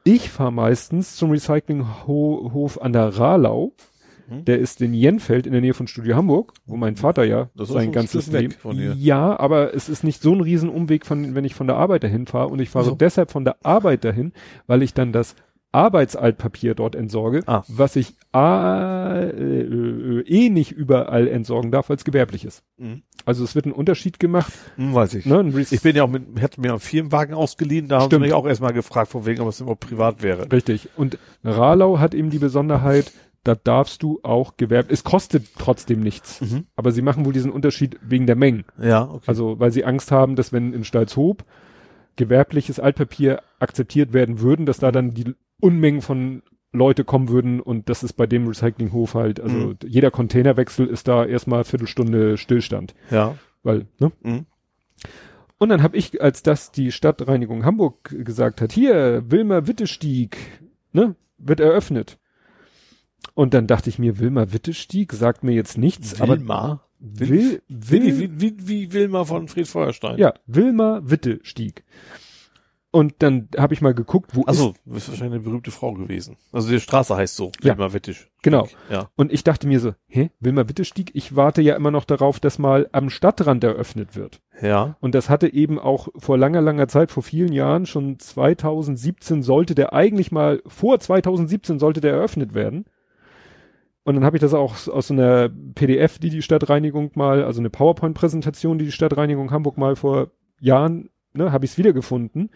Ich 0.03 0.29
fahre 0.29 0.51
meistens 0.51 1.15
zum 1.15 1.31
Recyclinghof 1.31 2.81
an 2.81 2.93
der 2.93 3.17
Rahlau. 3.17 3.73
Mhm. 4.27 4.45
Der 4.45 4.57
ist 4.59 4.81
in 4.81 4.93
Jenfeld 4.93 5.45
in 5.45 5.51
der 5.51 5.61
Nähe 5.61 5.75
von 5.75 5.85
Studio 5.87 6.15
Hamburg, 6.15 6.53
wo 6.65 6.75
mein 6.77 6.95
Vater 6.95 7.23
ja 7.25 7.49
Das 7.55 7.69
sein 7.69 7.91
ganzes 7.91 8.31
Leben. 8.31 8.55
Ja, 8.97 9.39
aber 9.39 9.75
es 9.75 9.87
ist 9.87 10.03
nicht 10.03 10.21
so 10.21 10.33
ein 10.33 10.41
Riesenumweg 10.41 11.05
von, 11.05 11.35
wenn 11.35 11.45
ich 11.45 11.53
von 11.53 11.67
der 11.67 11.75
Arbeit 11.75 12.03
dahin 12.03 12.25
fahre 12.25 12.47
und 12.49 12.59
ich 12.59 12.69
fahre 12.71 12.85
So. 12.85 12.95
deshalb 12.95 13.29
von 13.31 13.45
der 13.45 13.57
Arbeit 13.63 14.03
dahin, 14.03 14.33
weil 14.65 14.81
ich 14.81 14.95
dann 14.95 15.11
das 15.11 15.35
Arbeitsaltpapier 15.75 16.73
dort 16.73 16.95
entsorge, 16.95 17.43
Ah. 17.47 17.63
was 17.67 17.95
ich 17.97 18.15
A, 18.31 19.19
äh, 19.19 19.29
äh, 19.61 20.21
eh 20.25 20.49
nicht 20.49 20.71
überall 20.71 21.27
entsorgen 21.27 21.71
darf, 21.71 21.89
weil 21.89 21.97
es 21.97 22.05
gewerblich 22.05 22.45
ist. 22.45 22.63
Mhm. 22.77 23.03
Also 23.25 23.43
es 23.43 23.55
wird 23.55 23.65
ein 23.65 23.71
Unterschied 23.71 24.19
gemacht. 24.19 24.53
Hm, 24.77 24.93
weiß 24.93 25.13
ich. 25.15 25.25
Ne? 25.25 25.51
Ich 25.71 25.81
bin 25.81 25.95
ja 25.95 26.03
auch 26.03 26.09
mit, 26.09 26.23
hätte 26.39 26.61
mir 26.61 26.69
einen 26.71 26.79
Firmenwagen 26.79 27.33
ausgeliehen, 27.35 27.87
da 27.87 27.95
haben 27.97 28.03
sie 28.03 28.07
Stimmt. 28.07 28.21
mich 28.23 28.33
auch 28.33 28.45
erstmal 28.47 28.73
gefragt, 28.73 29.11
von 29.11 29.25
wegen, 29.25 29.41
ob 29.41 29.49
es 29.49 29.59
immer 29.61 29.75
privat 29.75 30.23
wäre. 30.23 30.51
Richtig. 30.51 30.89
Und 30.95 31.17
Rahlau 31.43 31.99
hat 31.99 32.13
eben 32.13 32.29
die 32.29 32.39
Besonderheit, 32.39 33.11
da 33.43 33.53
darfst 33.55 34.01
du 34.01 34.19
auch 34.23 34.57
gewerb, 34.57 34.87
es 34.89 35.03
kostet 35.03 35.45
trotzdem 35.59 35.99
nichts. 35.99 36.41
Mhm. 36.41 36.65
Aber 36.75 36.91
sie 36.91 37.01
machen 37.01 37.25
wohl 37.25 37.33
diesen 37.33 37.51
Unterschied 37.51 37.99
wegen 38.01 38.25
der 38.27 38.35
Mengen. 38.35 38.63
Ja, 38.81 39.03
okay. 39.09 39.23
Also, 39.27 39.59
weil 39.59 39.71
sie 39.71 39.85
Angst 39.85 40.11
haben, 40.11 40.35
dass 40.35 40.51
wenn 40.53 40.73
in 40.73 40.83
Stalzhoop 40.83 41.43
gewerbliches 42.15 42.79
Altpapier 42.79 43.41
akzeptiert 43.59 44.13
werden 44.13 44.39
würden, 44.39 44.65
dass 44.65 44.79
da 44.79 44.91
dann 44.91 45.13
die 45.13 45.35
Unmengen 45.61 46.01
von 46.01 46.43
Leute 46.71 47.05
kommen 47.05 47.29
würden 47.29 47.61
und 47.61 47.87
das 47.89 48.03
ist 48.03 48.13
bei 48.13 48.27
dem 48.27 48.47
Recyclinghof 48.47 49.13
halt, 49.15 49.39
also 49.39 49.55
Mhm. 49.55 49.77
jeder 49.87 50.11
Containerwechsel 50.11 50.87
ist 50.87 51.07
da 51.07 51.25
erstmal 51.25 51.63
Viertelstunde 51.63 52.37
Stillstand, 52.37 52.93
ja. 53.11 53.37
weil, 53.63 53.87
ne? 53.99 54.11
Mhm. 54.21 54.45
Und 55.57 55.69
dann 55.69 55.81
habe 55.81 55.95
ich, 55.95 56.21
als 56.21 56.43
das 56.43 56.71
die 56.73 56.91
Stadtreinigung 56.91 57.63
Hamburg 57.63 58.13
gesagt 58.25 58.59
hat, 58.59 58.73
hier, 58.73 59.23
Wilmer 59.31 59.67
Wittestieg, 59.67 60.35
ne, 60.91 61.15
wird 61.37 61.61
eröffnet. 61.61 62.19
Und 63.35 63.53
dann 63.53 63.65
dachte 63.65 63.89
ich 63.89 63.97
mir, 63.97 64.19
Wilmer 64.19 64.51
Wittestieg 64.51 65.13
sagt 65.13 65.43
mir 65.45 65.53
jetzt 65.53 65.77
nichts, 65.77 66.19
aber 66.21 66.37
Wilma. 66.37 66.81
Will, 66.99 67.61
Wie, 67.67 67.91
Will, 67.91 68.19
wie, 68.19 68.41
wie, 68.41 68.67
wie 68.67 68.93
Wilma 68.93 69.23
von 69.25 69.47
Fried 69.47 69.67
Feuerstein. 69.67 70.17
ja, 70.17 70.33
Wilma 70.45 71.01
Wittestieg. 71.05 71.83
Und 72.95 73.15
dann 73.19 73.49
habe 73.57 73.73
ich 73.73 73.81
mal 73.81 73.93
geguckt, 73.93 74.37
wo 74.37 74.43
Also, 74.43 74.73
du 74.85 74.93
bist 74.93 75.09
wahrscheinlich 75.09 75.35
eine 75.35 75.43
berühmte 75.43 75.69
Frau 75.69 75.91
gewesen. 75.91 76.37
Also 76.53 76.69
die 76.69 76.79
Straße 76.79 77.13
heißt 77.13 77.35
so, 77.35 77.51
Ja. 77.61 77.77
Wilma 77.77 77.91
Wittisch. 77.91 78.31
Genau. 78.41 78.69
Ja. 78.89 79.09
Und 79.17 79.33
ich 79.33 79.43
dachte 79.43 79.67
mir 79.67 79.81
so, 79.81 79.95
hä, 80.07 80.29
Wilma 80.39 80.69
Wittestieg, 80.69 81.11
ich 81.13 81.35
warte 81.35 81.61
ja 81.61 81.75
immer 81.75 81.91
noch 81.91 82.05
darauf, 82.05 82.39
dass 82.39 82.57
mal 82.57 82.87
am 82.93 83.09
Stadtrand 83.09 83.65
eröffnet 83.65 84.15
wird. 84.15 84.39
Ja. 84.61 84.95
Und 85.01 85.13
das 85.13 85.29
hatte 85.29 85.51
eben 85.51 85.77
auch 85.77 86.07
vor 86.15 86.37
langer, 86.37 86.61
langer 86.61 86.87
Zeit, 86.87 87.11
vor 87.11 87.21
vielen 87.21 87.51
Jahren, 87.51 87.85
schon 87.85 88.17
2017 88.17 89.43
sollte 89.43 89.75
der 89.75 89.91
eigentlich 89.91 90.31
mal, 90.31 90.61
vor 90.65 90.97
2017 90.97 91.79
sollte 91.79 91.99
der 91.99 92.13
eröffnet 92.13 92.53
werden. 92.53 92.85
Und 94.05 94.15
dann 94.15 94.23
habe 94.23 94.37
ich 94.37 94.41
das 94.41 94.53
auch 94.53 94.87
aus 94.87 95.07
so 95.07 95.13
einer 95.13 95.49
PDF, 95.49 96.17
die 96.17 96.29
die 96.29 96.41
Stadtreinigung 96.41 97.11
mal, 97.15 97.43
also 97.43 97.59
eine 97.59 97.69
PowerPoint-Präsentation, 97.69 98.77
die 98.77 98.85
die 98.85 98.93
Stadtreinigung 98.93 99.51
Hamburg 99.51 99.77
mal 99.77 99.97
vor 99.97 100.31
Jahren, 100.61 101.09
ne, 101.33 101.51
habe 101.51 101.65
ich 101.65 101.71
es 101.71 101.77
wiedergefunden. 101.77 102.51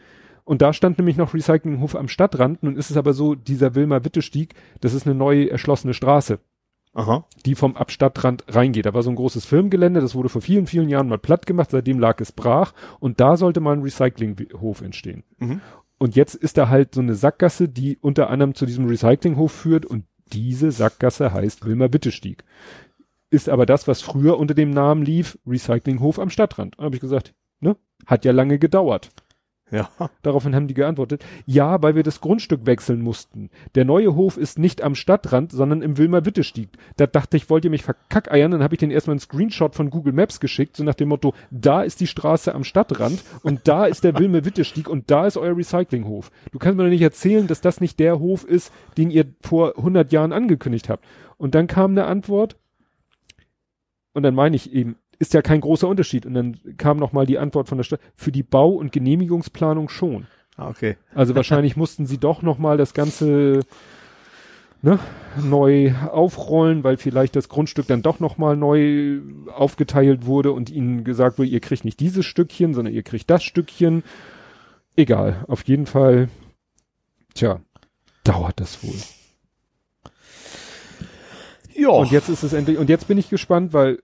Und 0.49 0.63
da 0.63 0.73
stand 0.73 0.97
nämlich 0.97 1.15
noch 1.15 1.35
Recyclinghof 1.35 1.95
am 1.95 2.07
Stadtrand. 2.07 2.63
Nun 2.63 2.75
ist 2.75 2.89
es 2.89 2.97
aber 2.97 3.13
so, 3.13 3.35
dieser 3.35 3.75
Wilma-Witte-Stieg, 3.75 4.55
das 4.81 4.95
ist 4.95 5.05
eine 5.05 5.13
neu 5.13 5.43
erschlossene 5.43 5.93
Straße 5.93 6.39
Aha. 6.95 7.23
die 7.45 7.53
vom 7.53 7.77
Abstadtrand 7.77 8.45
reingeht. 8.47 8.87
Da 8.87 8.95
war 8.95 9.03
so 9.03 9.11
ein 9.11 9.15
großes 9.15 9.45
Firmengelände, 9.45 10.01
das 10.01 10.15
wurde 10.15 10.29
vor 10.29 10.41
vielen, 10.41 10.65
vielen 10.65 10.89
Jahren 10.89 11.07
mal 11.07 11.19
platt 11.19 11.45
gemacht, 11.45 11.69
seitdem 11.69 11.99
lag 11.99 12.19
es 12.19 12.31
brach 12.31 12.73
und 12.99 13.19
da 13.19 13.37
sollte 13.37 13.59
mal 13.59 13.73
ein 13.73 13.83
Recyclinghof 13.83 14.81
entstehen. 14.81 15.23
Mhm. 15.37 15.61
Und 15.99 16.15
jetzt 16.15 16.33
ist 16.33 16.57
da 16.57 16.67
halt 16.67 16.95
so 16.95 17.01
eine 17.01 17.13
Sackgasse, 17.13 17.69
die 17.69 17.99
unter 18.01 18.31
anderem 18.31 18.55
zu 18.55 18.65
diesem 18.65 18.87
Recyclinghof 18.87 19.51
führt 19.51 19.85
und 19.85 20.05
diese 20.33 20.71
Sackgasse 20.71 21.31
heißt 21.31 21.63
Wilma 21.63 21.93
Wittestieg. 21.93 22.43
Ist 23.29 23.49
aber 23.49 23.67
das, 23.67 23.87
was 23.87 24.01
früher 24.01 24.39
unter 24.39 24.55
dem 24.55 24.71
Namen 24.71 25.03
lief, 25.03 25.37
Recyclinghof 25.45 26.17
am 26.17 26.31
Stadtrand. 26.31 26.73
Da 26.79 26.85
habe 26.85 26.95
ich 26.95 27.01
gesagt, 27.01 27.35
ne, 27.59 27.75
hat 28.07 28.25
ja 28.25 28.31
lange 28.31 28.57
gedauert. 28.57 29.11
Ja. 29.71 29.89
Daraufhin 30.21 30.55
haben 30.55 30.67
die 30.67 30.73
geantwortet, 30.73 31.25
ja, 31.45 31.81
weil 31.81 31.95
wir 31.95 32.03
das 32.03 32.21
Grundstück 32.21 32.65
wechseln 32.65 33.01
mussten. 33.01 33.49
Der 33.75 33.85
neue 33.85 34.15
Hof 34.15 34.37
ist 34.37 34.59
nicht 34.59 34.81
am 34.81 34.95
Stadtrand, 34.95 35.51
sondern 35.51 35.81
im 35.81 35.97
Wilmer-Witte-Stieg. 35.97 36.69
Da 36.97 37.07
dachte 37.07 37.37
ich, 37.37 37.49
wollt 37.49 37.65
ihr 37.65 37.71
mich 37.71 37.83
verkackeiern? 37.83 38.51
Dann 38.51 38.63
habe 38.63 38.75
ich 38.75 38.79
den 38.79 38.91
erstmal 38.91 39.13
einen 39.13 39.19
Screenshot 39.19 39.75
von 39.75 39.89
Google 39.89 40.13
Maps 40.13 40.39
geschickt, 40.39 40.77
so 40.77 40.83
nach 40.83 40.95
dem 40.95 41.09
Motto, 41.09 41.33
da 41.51 41.81
ist 41.81 41.99
die 41.99 42.07
Straße 42.07 42.53
am 42.53 42.63
Stadtrand 42.63 43.23
und 43.43 43.67
da 43.67 43.85
ist 43.85 44.03
der 44.03 44.17
Wilmer-Witte-Stieg 44.17 44.89
und 44.89 45.11
da 45.11 45.27
ist 45.27 45.37
euer 45.37 45.55
Recyclinghof. 45.55 46.31
Du 46.51 46.59
kannst 46.59 46.77
mir 46.77 46.83
doch 46.83 46.89
nicht 46.89 47.01
erzählen, 47.01 47.47
dass 47.47 47.61
das 47.61 47.81
nicht 47.81 47.99
der 47.99 48.19
Hof 48.19 48.43
ist, 48.43 48.73
den 48.97 49.11
ihr 49.11 49.25
vor 49.41 49.77
100 49.77 50.11
Jahren 50.11 50.33
angekündigt 50.33 50.89
habt. 50.89 51.05
Und 51.37 51.55
dann 51.55 51.67
kam 51.67 51.91
eine 51.91 52.05
Antwort 52.05 52.57
und 54.13 54.23
dann 54.23 54.35
meine 54.35 54.55
ich 54.55 54.73
eben, 54.73 54.97
ist 55.19 55.33
ja 55.33 55.41
kein 55.41 55.61
großer 55.61 55.87
Unterschied. 55.87 56.25
Und 56.25 56.33
dann 56.33 56.59
kam 56.77 56.97
noch 56.97 57.11
mal 57.11 57.25
die 57.25 57.37
Antwort 57.37 57.67
von 57.67 57.77
der 57.77 57.83
Stadt, 57.83 57.99
für 58.15 58.31
die 58.31 58.43
Bau- 58.43 58.71
und 58.71 58.91
Genehmigungsplanung 58.91 59.89
schon. 59.89 60.27
Ah, 60.55 60.69
okay. 60.69 60.97
Also 61.13 61.35
wahrscheinlich 61.35 61.75
mussten 61.77 62.05
sie 62.05 62.17
doch 62.17 62.41
noch 62.41 62.57
mal 62.57 62.77
das 62.77 62.93
Ganze 62.93 63.61
ne, 64.81 64.99
neu 65.43 65.93
aufrollen, 65.93 66.83
weil 66.83 66.97
vielleicht 66.97 67.35
das 67.35 67.49
Grundstück 67.49 67.87
dann 67.87 68.01
doch 68.01 68.19
noch 68.19 68.37
mal 68.37 68.55
neu 68.55 69.19
aufgeteilt 69.53 70.25
wurde 70.25 70.53
und 70.53 70.69
ihnen 70.69 71.03
gesagt 71.03 71.37
wurde, 71.37 71.49
ihr 71.49 71.59
kriegt 71.59 71.85
nicht 71.85 71.99
dieses 71.99 72.25
Stückchen, 72.25 72.73
sondern 72.73 72.93
ihr 72.93 73.03
kriegt 73.03 73.29
das 73.29 73.43
Stückchen. 73.43 74.03
Egal, 74.95 75.45
auf 75.47 75.63
jeden 75.65 75.85
Fall, 75.85 76.29
tja, 77.33 77.61
dauert 78.23 78.59
das 78.59 78.83
wohl. 78.83 78.95
Ja. 81.73 81.89
Und 81.89 82.11
jetzt 82.11 82.27
ist 82.27 82.43
es 82.43 82.51
endlich, 82.51 82.77
und 82.77 82.89
jetzt 82.89 83.07
bin 83.07 83.17
ich 83.17 83.29
gespannt, 83.29 83.71
weil 83.71 83.99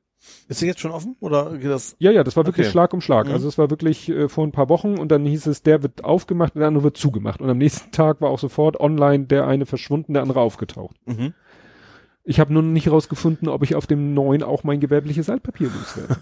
ist 0.48 0.62
der 0.62 0.68
jetzt 0.70 0.80
schon 0.80 0.92
offen 0.92 1.16
oder 1.20 1.58
geht 1.58 1.70
das? 1.72 1.96
Ja, 2.00 2.12
ja, 2.12 2.24
das 2.24 2.36
war 2.36 2.46
wirklich 2.46 2.68
Okay. 2.68 2.72
Schlag 2.72 2.94
um 2.94 3.02
Schlag. 3.02 3.28
Mhm. 3.28 3.34
Also 3.34 3.48
es 3.48 3.58
war 3.58 3.70
wirklich 3.70 4.10
äh, 4.10 4.30
vor 4.30 4.46
ein 4.46 4.52
paar 4.52 4.70
Wochen 4.70 4.98
und 4.98 5.10
dann 5.12 5.26
hieß 5.26 5.48
es, 5.48 5.64
der 5.64 5.82
wird 5.84 6.04
aufgemacht 6.04 6.56
und 6.56 6.60
der 6.60 6.68
andere 6.68 6.84
wird 6.84 6.98
zugemacht. 6.98 7.42
Und 7.42 7.50
am 7.50 7.58
nächsten 7.58 7.92
Tag 7.92 8.22
war 8.22 8.30
auch 8.30 8.40
sofort 8.40 8.80
online 8.80 9.26
der 9.26 9.48
eine 9.48 9.66
verschwunden, 9.66 10.14
der 10.14 10.22
andere 10.22 10.42
aufgetaucht. 10.42 10.96
Mhm. 11.06 11.34
Ich 12.24 12.40
habe 12.40 12.54
nur 12.54 12.64
nicht 12.64 12.88
herausgefunden, 12.88 13.48
ob 13.50 13.64
ich 13.64 13.76
auf 13.76 13.86
dem 13.88 14.14
neuen 14.14 14.42
auch 14.44 14.64
mein 14.64 14.80
gewerbliches 14.80 15.30
Altpapier 15.30 15.70
loswerde. 15.70 16.18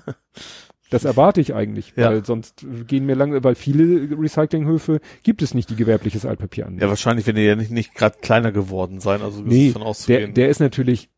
das 0.90 1.06
erwarte 1.06 1.40
ich 1.42 1.54
eigentlich, 1.56 1.94
Ja. 1.96 2.10
weil 2.10 2.26
sonst 2.26 2.66
gehen 2.88 3.06
mir 3.06 3.16
lange, 3.16 3.44
weil 3.44 3.56
viele 3.56 4.10
Recyclinghöfe 4.20 5.00
gibt 5.24 5.42
es 5.42 5.54
nicht, 5.54 5.70
die 5.70 5.76
gewerbliches 5.76 6.26
Altpapier 6.26 6.68
an. 6.68 6.78
Ja, 6.78 6.90
wahrscheinlich, 6.90 7.26
wenn 7.26 7.36
die 7.36 7.42
ja 7.44 7.56
nicht, 7.56 7.72
nicht 7.72 7.96
gerade 7.96 8.18
kleiner 8.22 8.52
geworden 8.52 9.00
sein, 9.00 9.22
also 9.22 9.42
nee, 9.42 9.72
von 9.72 9.84
der, 10.08 10.28
der 10.28 10.50
ist 10.50 10.60
natürlich 10.60 11.10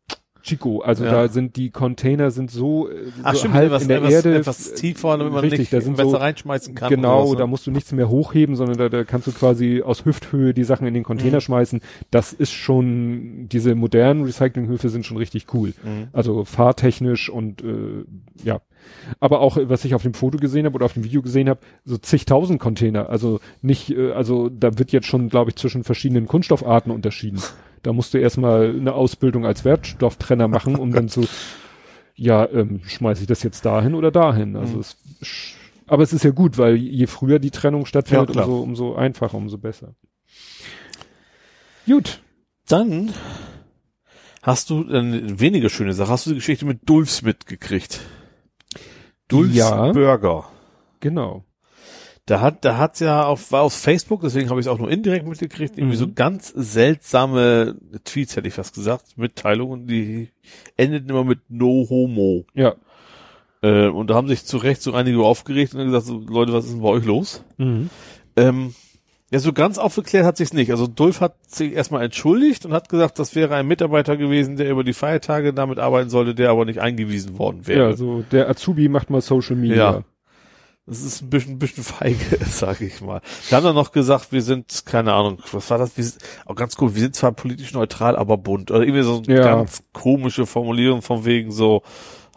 Chico, 0.46 0.80
also 0.80 1.04
Ja. 1.04 1.10
da 1.10 1.28
sind 1.28 1.56
die 1.56 1.70
Container 1.70 2.30
sind 2.30 2.50
so, 2.50 2.88
äh, 2.88 2.94
Ach, 3.22 3.32
so 3.32 3.40
stimmt, 3.40 3.54
halb 3.54 3.66
etwas, 3.66 3.82
in 3.82 3.88
der 3.88 3.98
etwas, 3.98 4.12
Erde 4.12 4.34
etwas 4.36 4.74
tiefer, 4.74 5.18
damit 5.18 5.32
man 5.32 5.40
richtig, 5.40 5.58
nicht 5.58 5.72
da 5.72 5.80
sind 5.80 5.96
besser 5.96 6.10
so- 6.10 6.16
reinschmeißen 6.16 6.74
kann. 6.74 6.88
Genau, 6.90 7.26
sowas, 7.26 7.38
da 7.38 7.46
musst 7.46 7.66
du 7.66 7.70
nichts 7.72 7.90
mehr 7.92 8.08
hochheben, 8.08 8.54
sondern 8.56 8.78
da, 8.78 8.88
da 8.88 9.04
kannst 9.04 9.26
du 9.26 9.32
quasi 9.32 9.82
aus 9.84 10.04
Hüfthöhe 10.04 10.54
die 10.54 10.64
Sachen 10.64 10.86
in 10.86 10.94
den 10.94 11.02
Container 11.02 11.36
Mhm. 11.38 11.40
schmeißen. 11.42 11.80
Das 12.10 12.32
ist 12.32 12.52
schon, 12.52 13.48
diese 13.50 13.74
modernen 13.74 14.22
Recyclinghöfe 14.24 14.88
sind 14.88 15.04
schon 15.04 15.16
richtig 15.16 15.46
cool. 15.52 15.74
Mhm. 15.82 16.08
Also 16.12 16.44
fahrtechnisch 16.44 17.28
und 17.28 17.62
äh, 17.62 18.04
ja. 18.44 18.60
Aber 19.18 19.40
auch, 19.40 19.58
was 19.60 19.84
ich 19.84 19.96
auf 19.96 20.02
dem 20.02 20.14
Foto 20.14 20.38
gesehen 20.38 20.64
habe 20.64 20.76
oder 20.76 20.84
auf 20.84 20.92
dem 20.92 21.02
Video 21.02 21.20
gesehen 21.20 21.48
habe, 21.48 21.58
so 21.84 21.98
zigtausend 21.98 22.60
Container. 22.60 23.10
Also 23.10 23.40
nicht, 23.60 23.90
äh, 23.90 24.12
also 24.12 24.48
da 24.48 24.78
wird 24.78 24.92
jetzt 24.92 25.08
schon, 25.08 25.28
glaube 25.28 25.50
ich, 25.50 25.56
zwischen 25.56 25.82
verschiedenen 25.82 26.26
Kunststoffarten 26.28 26.92
unterschieden. 26.92 27.40
Da 27.86 27.92
musst 27.92 28.12
du 28.14 28.18
erstmal 28.18 28.70
eine 28.70 28.94
Ausbildung 28.94 29.46
als 29.46 29.64
Wertstofftrenner 29.64 30.48
machen, 30.48 30.74
um 30.74 30.90
dann 30.90 31.08
zu, 31.08 31.24
ja, 32.16 32.44
ähm, 32.50 32.80
schmeiße 32.84 33.20
ich 33.20 33.26
das 33.28 33.44
jetzt 33.44 33.64
dahin 33.64 33.94
oder 33.94 34.10
dahin. 34.10 34.56
Also 34.56 34.74
Mhm. 34.74 34.80
es, 34.80 34.96
aber 35.86 36.02
es 36.02 36.12
ist 36.12 36.24
ja 36.24 36.30
gut, 36.32 36.58
weil 36.58 36.74
je 36.74 37.06
früher 37.06 37.38
die 37.38 37.52
Trennung 37.52 37.86
stattfindet, 37.86 38.34
Ja, 38.34 38.42
umso, 38.42 38.58
umso 38.60 38.94
einfacher, 38.96 39.36
umso 39.36 39.56
besser. 39.56 39.94
Gut. 41.86 42.20
Dann 42.68 43.12
hast 44.42 44.70
du 44.70 44.84
eine 44.88 45.38
weniger 45.38 45.68
schöne 45.68 45.92
Sache. 45.92 46.10
Hast 46.10 46.26
du 46.26 46.30
die 46.30 46.36
Geschichte 46.36 46.64
mit 46.66 46.88
Dulfs 46.90 47.22
mitgekriegt? 47.22 48.00
Dulfs 49.28 49.54
Ja. 49.54 49.92
Burger. 49.92 50.48
Genau. 50.98 51.44
Da 52.28 52.40
hat, 52.40 52.64
da 52.64 52.76
hat's 52.76 52.98
ja 52.98 53.24
auf, 53.24 53.52
war 53.52 53.62
auf 53.62 53.72
Facebook, 53.72 54.20
deswegen 54.22 54.50
habe 54.50 54.58
ich 54.58 54.66
es 54.66 54.72
auch 54.72 54.78
nur 54.78 54.90
indirekt 54.90 55.28
mitgekriegt, 55.28 55.78
irgendwie 55.78 55.94
Mhm. 55.96 56.00
so 56.00 56.12
ganz 56.12 56.52
seltsame 57.00 57.76
Tweets, 58.04 58.34
hätte 58.36 58.48
ich 58.48 58.54
fast 58.54 58.74
gesagt, 58.74 59.16
Mitteilungen, 59.16 59.86
die 59.86 60.30
endeten 60.76 61.08
immer 61.08 61.22
mit 61.24 61.38
No 61.48 61.86
Homo. 61.88 62.44
Ja. 62.54 62.74
Äh, 63.62 63.86
und 63.88 64.10
da 64.10 64.14
haben 64.14 64.26
sich 64.28 64.44
zu 64.44 64.56
Recht 64.56 64.82
so 64.82 64.92
einige 64.92 65.20
aufgeregt 65.22 65.74
und 65.74 65.84
gesagt, 65.86 66.06
so, 66.06 66.18
Leute, 66.18 66.52
was 66.52 66.64
ist 66.64 66.72
denn 66.74 66.82
bei 66.82 66.88
euch 66.88 67.04
los? 67.04 67.44
Mhm. 67.58 67.90
Ähm, 68.36 68.74
ja, 69.30 69.38
so 69.38 69.52
ganz 69.52 69.78
aufgeklärt 69.78 70.24
hat 70.24 70.36
sich's 70.36 70.52
nicht. 70.52 70.70
Also 70.72 70.86
Dulf 70.86 71.20
hat 71.20 71.34
sich 71.46 71.72
erstmal 71.74 72.04
entschuldigt 72.04 72.64
und 72.66 72.72
hat 72.72 72.88
gesagt, 72.88 73.18
das 73.18 73.34
wäre 73.34 73.54
ein 73.54 73.66
Mitarbeiter 73.66 74.16
gewesen, 74.16 74.56
der 74.56 74.70
über 74.70 74.84
die 74.84 74.92
Feiertage 74.92 75.52
damit 75.54 75.78
arbeiten 75.78 76.10
sollte, 76.10 76.34
der 76.34 76.50
aber 76.50 76.64
nicht 76.64 76.80
eingewiesen 76.80 77.38
worden 77.38 77.66
wäre. 77.66 77.90
Ja, 77.90 77.96
so 77.96 78.24
der 78.30 78.48
Azubi 78.50 78.88
macht 78.88 79.10
mal 79.10 79.20
Social 79.20 79.56
Media. 79.56 79.76
Ja. 79.76 80.02
Das 80.88 81.02
ist 81.02 81.20
ein 81.20 81.30
bisschen, 81.30 81.52
ein 81.54 81.58
bisschen 81.58 81.82
feige, 81.82 82.38
sag 82.48 82.80
ich 82.80 83.00
mal. 83.00 83.20
Wir 83.48 83.56
haben 83.56 83.64
dann 83.64 83.74
noch 83.74 83.90
gesagt, 83.90 84.30
wir 84.30 84.40
sind, 84.42 84.84
keine 84.86 85.14
Ahnung, 85.14 85.42
was 85.50 85.68
war 85.68 85.78
das? 85.78 85.96
Wir 85.96 86.04
sind, 86.04 86.22
auch 86.44 86.54
ganz 86.54 86.76
cool, 86.80 86.94
wir 86.94 87.00
sind 87.02 87.16
zwar 87.16 87.32
politisch 87.32 87.72
neutral, 87.72 88.14
aber 88.16 88.36
bunt. 88.36 88.70
Oder 88.70 88.82
irgendwie 88.82 89.02
so 89.02 89.20
eine 89.26 89.36
Ja. 89.36 89.42
ganz 89.42 89.82
komische 89.92 90.46
Formulierung 90.46 91.02
von 91.02 91.24
wegen 91.24 91.50
so, 91.50 91.82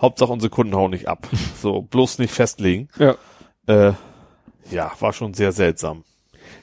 Hauptsache 0.02 0.32
unsere 0.32 0.50
Kunden 0.50 0.76
hauen 0.76 0.92
nicht 0.92 1.08
ab. 1.08 1.28
So, 1.62 1.82
bloß 1.84 2.18
nicht 2.20 2.34
festlegen. 2.34 2.88
Ja. 2.98 3.16
Äh, 3.68 3.94
ja, 4.72 4.92
war 5.00 5.14
schon 5.14 5.34
sehr 5.34 5.52
seltsam. 5.52 6.04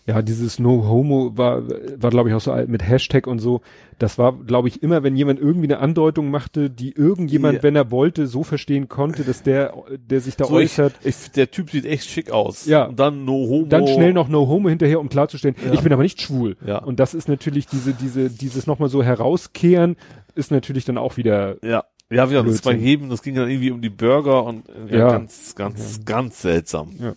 Ja, 0.07 0.23
dieses 0.23 0.61
No 0.61 0.87
Homo 0.89 1.33
war, 1.37 1.63
war 1.69 2.11
glaube 2.11 2.29
ich 2.29 2.35
auch 2.37 2.41
so 2.41 2.53
alt 2.53 2.69
mit 2.69 2.87
Hashtag 2.87 3.27
und 3.27 3.41
so. 3.41 3.61
Das 3.99 4.19
war, 4.19 4.33
glaube 4.39 4.69
ich, 4.69 4.83
immer, 4.83 5.03
wenn 5.03 5.17
jemand 5.17 5.41
irgendwie 5.41 5.67
eine 5.67 5.79
Andeutung 5.79 6.31
machte, 6.31 6.71
die 6.71 6.93
irgendjemand, 6.93 7.57
Ja. 7.57 7.63
wenn 7.65 7.75
er 7.75 7.91
wollte, 7.91 8.27
so 8.29 8.45
verstehen 8.45 8.89
konnte, 8.89 9.25
dass 9.25 9.43
der, 9.43 9.75
der 9.99 10.21
sich 10.21 10.37
da 10.37 10.45
So, 10.45 10.61
ich, 10.61 10.67
äußert, 10.79 10.95
ich, 11.03 11.33
der 11.33 11.51
Typ 11.51 11.71
sieht 11.71 11.87
echt 11.87 12.05
schick 12.09 12.31
aus. 12.31 12.67
Ja. 12.67 12.85
Und 12.85 13.01
dann 13.01 13.25
no 13.25 13.33
homo. 13.33 13.67
dann 13.67 13.87
schnell 13.89 14.13
noch 14.13 14.29
No 14.29 14.47
Homo 14.47 14.69
hinterher, 14.69 15.01
um 15.01 15.09
klarzustellen, 15.09 15.57
Ja. 15.67 15.73
ich 15.73 15.81
bin 15.81 15.93
aber 15.93 16.03
nicht 16.03 16.21
schwul. 16.21 16.57
Ja. 16.65 16.79
Und 16.79 17.01
das 17.01 17.13
ist 17.15 17.29
natürlich 17.29 17.67
diese, 17.67 17.93
diese, 17.93 18.31
dieses 18.31 18.67
nochmal 18.69 18.89
so 18.91 19.03
herauskehren, 19.03 19.97
ist 20.37 20.51
natürlich 20.53 20.85
dann 20.85 20.99
auch 20.99 21.17
wieder, 21.17 21.57
Ja. 21.65 21.85
Ja, 22.09 22.31
wieder 22.31 22.45
das 22.45 22.61
bei 22.63 22.71
Blödsinn. 22.71 22.87
jedem, 22.87 23.09
das 23.11 23.23
ging 23.23 23.35
dann 23.35 23.51
irgendwie 23.51 23.73
um 23.73 23.83
die 23.83 23.91
Burger 23.91 24.45
und 24.45 24.69
äh, 24.69 24.93
ja, 24.93 24.99
Ja. 24.99 25.09
ganz, 25.11 25.57
ganz, 25.57 26.05
ganz 26.05 26.41
seltsam. 26.43 26.93
Ja. 27.01 27.15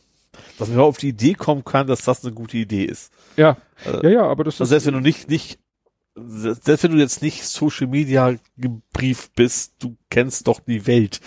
Dass 0.58 0.68
man 0.68 0.76
überhaupt 0.76 0.96
auf 0.96 0.98
die 1.00 1.10
Idee 1.10 1.34
kommen 1.34 1.64
kann, 1.64 1.88
dass 1.88 2.02
das 2.04 2.24
eine 2.24 2.34
gute 2.34 2.58
Idee 2.58 2.86
ist. 2.86 3.12
ja, 3.38 3.58
Also- 3.86 4.04
ja, 4.04 4.10
ja, 4.10 4.24
aber 4.24 4.44
das 4.44 4.56
Also 4.56 4.64
ist, 4.64 4.70
selbst 4.70 4.86
wenn 4.88 4.94
du 4.94 5.00
nicht, 5.00 5.30
nicht, 5.30 5.60
selbst 6.16 6.84
wenn 6.84 6.92
du 6.92 6.98
jetzt 6.98 7.22
nicht 7.22 7.46
Social 7.46 7.88
Media 7.88 8.36
gebrieft 8.58 9.36
bist, 9.36 9.74
du 9.80 9.96
kennst 10.10 10.48
doch 10.48 10.60
die 10.60 10.86
Welt. 10.88 11.20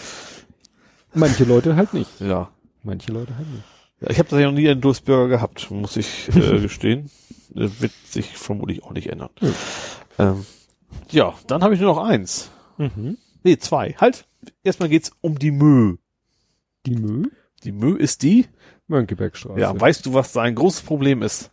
manche 1.14 1.44
Leute 1.44 1.76
halt 1.76 1.94
nicht. 1.94 2.20
Ja. 2.20 2.50
Manche 2.82 3.12
Leute 3.12 3.36
halt 3.36 3.48
nicht. 3.48 3.64
ja 4.00 4.10
ich 4.10 4.18
habe 4.18 4.28
das 4.28 4.40
ja 4.40 4.46
noch 4.50 4.56
nie 4.58 4.68
einen 4.68 4.80
Durstburger 4.80 5.28
gehabt, 5.28 5.70
muss 5.70 5.96
ich 5.96 6.28
äh, 6.34 6.58
gestehen. 6.60 7.10
Das 7.54 7.80
wird 7.80 7.92
sich 8.06 8.26
vermutlich 8.36 8.82
auch 8.82 8.92
nicht 8.92 9.08
ändern. 9.10 9.28
Hm. 9.38 9.54
Ähm, 10.18 10.46
ja, 11.10 11.34
dann 11.46 11.62
habe 11.62 11.74
ich 11.74 11.80
nur 11.80 11.94
noch 11.94 12.02
eins. 12.02 12.50
Mhm. 12.78 13.18
Nee, 13.44 13.58
zwei. 13.58 13.94
Halt. 13.98 14.26
Erstmal 14.64 14.88
geht's 14.88 15.12
um 15.20 15.38
die 15.38 15.50
Mö. 15.50 15.96
Die 16.86 16.96
Müll? 16.96 17.30
Die 17.64 17.72
Mö 17.72 17.96
ist 17.96 18.22
die? 18.22 18.46
Mönckebergstraße. 18.88 19.60
Ja, 19.60 19.78
weißt 19.78 20.06
du, 20.06 20.14
was 20.14 20.32
sein 20.32 20.54
großes 20.54 20.82
Problem 20.82 21.22
ist? 21.22 21.50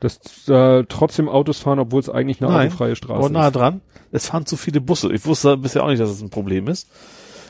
Dass 0.00 0.20
da 0.46 0.84
trotzdem 0.88 1.28
Autos 1.28 1.58
fahren, 1.58 1.78
obwohl 1.80 2.00
es 2.00 2.08
eigentlich 2.08 2.40
eine 2.42 2.52
Nein. 2.52 2.68
autofreie 2.68 2.94
Straße 2.96 3.18
Aber 3.18 3.30
nahe 3.30 3.48
ist. 3.48 3.56
dran. 3.56 3.80
Es 4.12 4.28
fahren 4.28 4.46
zu 4.46 4.56
viele 4.56 4.80
Busse. 4.80 5.12
Ich 5.12 5.26
wusste 5.26 5.56
bisher 5.56 5.82
auch 5.84 5.88
nicht, 5.88 6.00
dass 6.00 6.10
es 6.10 6.22
ein 6.22 6.30
Problem 6.30 6.68
ist. 6.68 6.88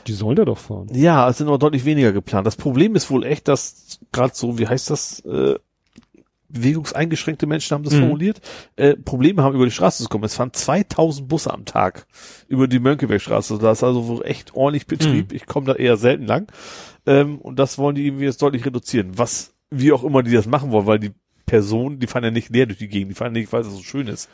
Die 0.07 0.13
sollen 0.13 0.35
da 0.35 0.45
doch 0.45 0.57
fahren. 0.57 0.87
Ja, 0.91 1.29
es 1.29 1.37
sind 1.37 1.47
aber 1.47 1.59
deutlich 1.59 1.85
weniger 1.85 2.11
geplant. 2.11 2.47
Das 2.47 2.55
Problem 2.55 2.95
ist 2.95 3.11
wohl 3.11 3.23
echt, 3.23 3.47
dass 3.47 3.99
gerade 4.11 4.33
so, 4.33 4.57
wie 4.57 4.67
heißt 4.67 4.89
das, 4.89 5.19
äh, 5.25 5.55
bewegungseingeschränkte 6.51 7.45
Menschen 7.45 7.75
haben 7.75 7.83
das 7.83 7.93
Mhm. 7.93 7.99
formuliert, 7.99 8.41
äh, 8.75 8.95
Probleme 8.95 9.43
haben, 9.43 9.53
über 9.55 9.65
die 9.65 9.71
Straße 9.71 10.01
zu 10.01 10.09
kommen. 10.09 10.23
Es 10.23 10.33
fahren 10.33 10.51
2000 10.51 11.27
Busse 11.27 11.53
am 11.53 11.65
Tag 11.65 12.07
über 12.47 12.67
die 12.67 12.79
Mönckebergstraße. 12.79 13.59
Da 13.59 13.71
ist 13.71 13.83
also 13.83 14.07
wohl 14.07 14.25
echt 14.25 14.55
ordentlich 14.55 14.87
Betrieb. 14.87 15.31
Ich 15.31 15.45
komme 15.45 15.67
da 15.67 15.73
eher 15.75 15.95
selten 15.97 16.25
lang. 16.25 16.51
Ähm, 17.09 17.39
und 17.39 17.57
das 17.57 17.77
wollen 17.79 17.95
die 17.95 18.05
irgendwie 18.05 18.25
jetzt 18.25 18.41
deutlich 18.41 18.63
reduzieren. 18.65 19.17
Was, 19.17 19.55
wie 19.71 19.91
auch 19.91 20.03
immer 20.03 20.21
die 20.21 20.31
das 20.31 20.45
machen 20.45 20.71
wollen, 20.71 20.85
weil 20.85 20.99
die 20.99 21.11
Personen, 21.47 21.99
die 21.99 22.05
fahren 22.05 22.23
ja 22.23 22.29
nicht 22.31 22.49
leer 22.51 22.67
durch 22.67 22.77
die 22.77 22.87
Gegend, 22.87 23.09
die 23.09 23.15
fahren 23.15 23.33
nicht, 23.33 23.51
weil 23.51 23.61
es 23.61 23.67
so 23.73 23.81
schön 23.81 24.07
ist. 24.07 24.29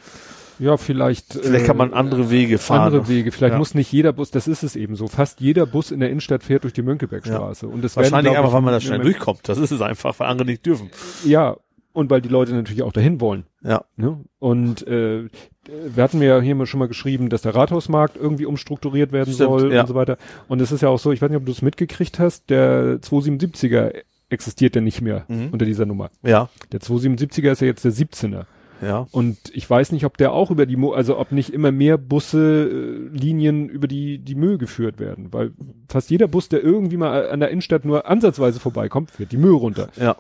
Ja, 0.60 0.76
vielleicht. 0.78 1.34
Vielleicht 1.34 1.66
kann 1.66 1.78
man 1.78 1.94
andere 1.94 2.30
Wege 2.30 2.58
fahren. 2.58 2.82
Andere 2.94 3.08
Wege. 3.08 3.32
Vielleicht 3.32 3.54
Ja. 3.54 3.58
muss 3.58 3.76
nicht 3.76 3.92
jeder 3.92 4.14
Bus, 4.14 4.32
das 4.32 4.48
ist 4.48 4.64
es 4.64 4.76
eben 4.76 4.96
so. 4.96 5.08
Fast 5.08 5.40
jeder 5.42 5.66
Bus 5.66 5.92
in 5.92 6.00
der 6.02 6.10
Innenstadt 6.10 6.44
fährt 6.44 6.64
durch 6.64 6.74
die 6.74 6.82
Mönckebergstraße. 6.82 7.68
Und 7.68 7.82
das 7.82 7.96
werden, 7.96 8.12
Wahrscheinlich 8.12 8.34
glaub 8.34 8.38
einfach, 8.46 8.50
ich, 8.50 8.54
weil 8.56 8.62
man 8.62 8.74
da 8.74 8.80
schnell 8.82 9.00
durchkommt. 9.00 9.40
Das 9.48 9.58
ist 9.58 9.72
es 9.72 9.82
einfach, 9.82 10.18
weil 10.20 10.28
andere 10.28 10.48
nicht 10.48 10.66
dürfen. 10.66 10.90
Ja, 11.26 11.58
und 11.96 12.10
weil 12.10 12.22
die 12.22 12.30
Leute 12.30 12.54
natürlich 12.54 12.84
auch 12.84 12.92
dahin 12.94 13.20
wollen. 13.22 13.46
Ja. 13.64 13.86
Ne? 13.96 14.20
Und 14.40 14.86
äh, 14.88 15.30
wir 15.68 16.04
hatten 16.04 16.20
mir 16.20 16.28
ja 16.28 16.42
hier 16.42 16.54
mal 16.56 16.66
schon 16.68 16.80
mal 16.80 16.88
geschrieben, 16.88 17.30
dass 17.30 17.42
der 17.42 17.56
Rathausmarkt 17.56 18.18
irgendwie 18.18 18.46
umstrukturiert 18.46 19.12
werden 19.12 19.34
Stimmt, 19.34 19.50
soll 19.50 19.74
ja. 19.74 19.82
und 19.82 19.88
so 19.88 19.96
weiter. 19.96 20.18
Und 20.48 20.62
es 20.62 20.72
ist 20.72 20.82
ja 20.82 20.90
auch 20.90 21.00
so, 21.00 21.12
ich 21.12 21.22
weiß 21.22 21.30
nicht, 21.30 21.40
ob 21.40 21.46
du 21.46 21.52
es 21.52 21.62
mitgekriegt 21.62 22.20
hast, 22.20 22.50
der 22.50 23.02
277er 23.02 23.94
existiert 24.30 24.76
ja 24.76 24.82
nicht 24.82 25.02
mehr 25.02 25.26
Mhm. 25.28 25.50
unter 25.52 25.66
dieser 25.66 25.86
Nummer. 25.86 26.10
Ja. 26.24 26.50
Der 26.72 26.82
277er 26.82 27.52
ist 27.52 27.62
ja 27.62 27.68
jetzt 27.68 27.86
der 27.86 27.94
17er. 27.94 28.46
Ja. 28.82 29.08
Und 29.12 29.38
ich 29.54 29.70
weiß 29.70 29.94
nicht, 29.94 30.04
ob 30.06 30.18
der 30.18 30.34
auch 30.34 30.52
über 30.52 30.66
die, 30.66 30.76
Mo 30.76 30.92
also 30.92 31.18
ob 31.18 31.32
nicht 31.32 31.54
immer 31.54 31.72
mehr 31.72 31.98
Busse, 31.98 32.70
äh, 32.70 33.18
Linien 33.18 33.70
über 33.70 33.88
die, 33.88 34.18
die 34.20 34.36
Müll 34.36 34.58
geführt 34.58 35.00
werden. 35.00 35.30
Weil 35.32 35.54
fast 35.88 36.10
jeder 36.10 36.28
Bus, 36.28 36.50
der 36.50 36.62
irgendwie 36.62 36.98
mal 36.98 37.30
an 37.30 37.40
der 37.40 37.50
Innenstadt 37.50 37.86
nur 37.86 38.06
ansatzweise 38.08 38.60
vorbeikommt, 38.60 39.12
fährt 39.12 39.32
die 39.32 39.38
Müll 39.38 39.54
runter. 39.54 39.90
Ja. 39.96 40.18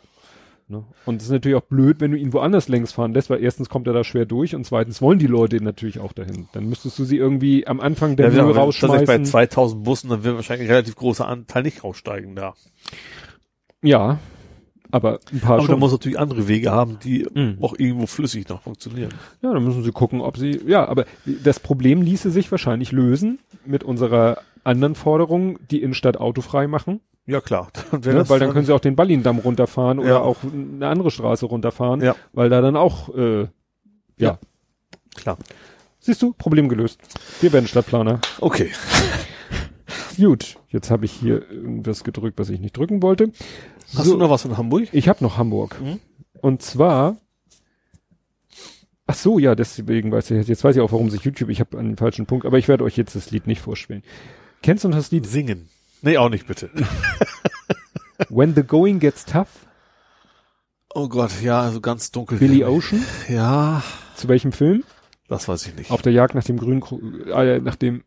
Ne? 0.67 0.83
Und 1.05 1.17
es 1.17 1.23
ist 1.27 1.31
natürlich 1.31 1.55
auch 1.57 1.67
blöd, 1.67 1.97
wenn 1.99 2.11
du 2.11 2.17
ihn 2.17 2.33
woanders 2.33 2.67
längs 2.69 2.91
fahren 2.91 3.13
lässt, 3.13 3.29
weil 3.29 3.43
erstens 3.43 3.69
kommt 3.69 3.85
er 3.85 3.93
da 3.93 4.03
schwer 4.03 4.25
durch 4.25 4.55
und 4.55 4.65
zweitens 4.65 4.99
wollen 5.01 5.19
die 5.19 5.27
Leute 5.27 5.63
natürlich 5.63 5.99
auch 5.99 6.11
dahin. 6.11 6.47
Dann 6.53 6.67
müsstest 6.67 6.97
du 6.97 7.03
sie 7.03 7.17
irgendwie 7.17 7.67
am 7.67 7.79
Anfang 7.79 8.15
der 8.15 8.29
ja, 8.29 8.33
wir 8.33 8.41
haben 8.41 8.71
tatsächlich 8.71 8.81
bei 8.89 8.95
rausschmeißen. 9.17 9.25
2000 9.25 9.83
Bussen, 9.83 10.09
dann 10.09 10.23
wird 10.23 10.35
wahrscheinlich 10.35 10.67
ein 10.67 10.71
relativ 10.73 10.95
großer 10.95 11.27
Anteil 11.27 11.63
nicht 11.63 11.83
raussteigen 11.83 12.35
da. 12.35 12.55
Ja, 13.83 14.19
aber 14.91 15.19
ein 15.31 15.39
paar 15.39 15.59
Aber 15.59 15.67
da 15.67 15.75
muss 15.75 15.91
natürlich 15.91 16.17
andere 16.17 16.47
Wege 16.47 16.71
haben, 16.71 16.97
die 17.03 17.27
Mhm. 17.33 17.57
auch 17.61 17.75
irgendwo 17.77 18.07
flüssig 18.07 18.47
noch 18.49 18.61
funktionieren. 18.63 19.13
Ja, 19.41 19.53
dann 19.53 19.63
müssen 19.63 19.83
sie 19.83 19.91
gucken, 19.91 20.21
ob 20.21 20.37
sie, 20.37 20.61
ja, 20.65 20.87
aber 20.87 21.05
das 21.43 21.59
Problem 21.59 22.01
ließe 22.01 22.31
sich 22.31 22.49
wahrscheinlich 22.51 22.91
lösen 22.91 23.39
mit 23.65 23.83
unserer 23.83 24.39
anderen 24.65 24.95
Forderung, 24.95 25.59
die 25.71 25.81
Innenstadt 25.81 26.17
autofrei 26.17 26.67
machen. 26.67 27.01
Ja, 27.25 27.41
klar. 27.41 27.69
Dann 27.91 28.05
wär 28.05 28.13
Ne? 28.13 28.29
Weil 28.29 28.39
dann 28.39 28.51
können 28.51 28.65
sie 28.65 28.73
auch 28.73 28.79
den 28.79 28.95
Ballindamm 28.95 29.39
runterfahren 29.39 29.97
oder 29.99 30.09
Ja. 30.09 30.19
auch 30.19 30.37
eine 30.43 30.87
andere 30.87 31.09
Straße 31.11 31.45
runterfahren, 31.47 32.01
Ja. 32.01 32.15
weil 32.33 32.49
da 32.49 32.61
dann 32.61 32.75
auch, 32.75 33.09
äh, 33.15 33.41
ja. 33.43 33.47
Ja. 34.17 34.39
Klar. 35.15 35.37
Siehst 35.99 36.21
du, 36.21 36.33
Problem 36.33 36.69
gelöst. 36.69 36.99
Wir 37.41 37.51
werden 37.51 37.67
Stadtplaner. 37.67 38.19
Okay. 38.41 38.69
Gut, 40.17 40.57
jetzt 40.69 40.91
habe 40.91 41.05
ich 41.05 41.11
hier 41.11 41.49
irgendwas 41.51 42.03
gedrückt, 42.03 42.37
was 42.39 42.49
ich 42.49 42.59
nicht 42.59 42.77
drücken 42.77 43.01
wollte. 43.01 43.31
Hast 43.95 44.05
So, 44.05 44.13
du 44.13 44.17
noch 44.19 44.29
was 44.29 44.43
von 44.43 44.55
Hamburg? 44.57 44.87
ich 44.91 45.07
habe 45.09 45.23
noch 45.23 45.37
Hamburg. 45.37 45.79
Mhm. 45.81 45.99
Und 46.41 46.61
zwar, 46.61 47.17
ach 49.07 49.15
so, 49.15 49.39
ja, 49.39 49.55
deswegen 49.55 50.11
weiß 50.11 50.31
ich, 50.31 50.47
jetzt 50.47 50.63
weiß 50.63 50.75
ich 50.75 50.81
auch, 50.81 50.91
warum 50.91 51.09
sich 51.09 51.23
YouTube, 51.23 51.49
ich 51.49 51.59
habe 51.59 51.77
einen 51.77 51.97
falschen 51.97 52.25
Punkt, 52.25 52.45
aber 52.45 52.57
ich 52.57 52.67
werde 52.67 52.83
euch 52.83 52.97
jetzt 52.97 53.15
das 53.15 53.31
Lied 53.31 53.47
nicht 53.47 53.61
vorspielen. 53.61 54.03
Kennst 54.65 54.83
du 54.83 54.87
noch 54.89 54.97
das 54.97 55.11
Lied 55.11 55.27
Singen. 55.27 55.69
Nee, 56.01 56.17
auch 56.17 56.29
nicht, 56.29 56.47
bitte. 56.47 56.71
When 58.29 58.55
the 58.55 58.63
Going 58.63 58.99
Gets 58.99 59.23
Tough? 59.25 59.67
Oh 60.95 61.07
Gott, 61.07 61.29
ja, 61.43 61.69
so 61.69 61.81
ganz 61.81 62.09
dunkel. 62.09 62.39
Billy 62.39 62.63
Ocean? 62.63 63.05
Ja, 63.29 63.83
Zu 64.15 64.27
welchem 64.27 64.51
Film? 64.51 64.83
das 65.27 65.47
weiß 65.47 65.67
ich 65.67 65.75
nicht. 65.75 65.91
Auf 65.91 66.01
der 66.01 66.13
Jagd 66.13 66.33
nach 66.33 66.43
dem 66.43 66.57
grünen, 66.57 66.81
äh, 67.27 67.59
nach 67.59 67.75
dem 67.75 68.05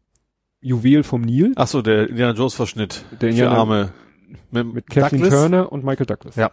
Juwel 0.61 1.05
vom 1.05 1.21
Nil. 1.21 1.53
Ach 1.55 1.69
so, 1.69 1.81
der 1.81 2.09
Indiana 2.09 2.33
Jones 2.33 2.55
Verschnitt. 2.55 3.05
Der 3.21 3.29
Indiana- 3.29 3.55
Arme. 3.57 3.93
Mit, 4.51 4.75
Mit 4.75 4.91
Kathleen 4.91 5.23
Douglas? 5.23 5.41
Turner 5.41 5.71
und 5.71 5.85
Michael 5.85 6.07
Douglas. 6.07 6.35
Ja. 6.35 6.51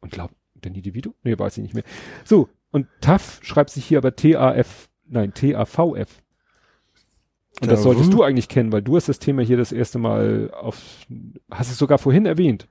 Und 0.00 0.10
glaub, 0.10 0.32
Danny 0.60 0.82
DeVito? 0.82 1.14
Nee, 1.22 1.38
weiß 1.38 1.56
ich 1.58 1.62
nicht 1.62 1.74
mehr. 1.74 1.84
So, 2.24 2.48
und 2.72 2.88
TAF 3.00 3.38
schreibt 3.44 3.70
sich 3.70 3.84
hier 3.84 3.98
aber 3.98 4.16
T-A-F, 4.16 4.88
nein, 5.06 5.32
T-A-V-F. 5.34 6.19
Und 7.60 7.70
das 7.70 7.82
solltest 7.82 8.10
hm. 8.10 8.16
du 8.16 8.22
eigentlich 8.22 8.48
kennen, 8.48 8.72
weil 8.72 8.82
du 8.82 8.96
hast 8.96 9.08
das 9.08 9.18
Thema 9.18 9.42
hier 9.42 9.56
das 9.56 9.72
erste 9.72 9.98
Mal 9.98 10.50
auf, 10.52 10.80
hast 11.50 11.70
es 11.70 11.78
sogar 11.78 11.98
vorhin 11.98 12.26
erwähnt. 12.26 12.68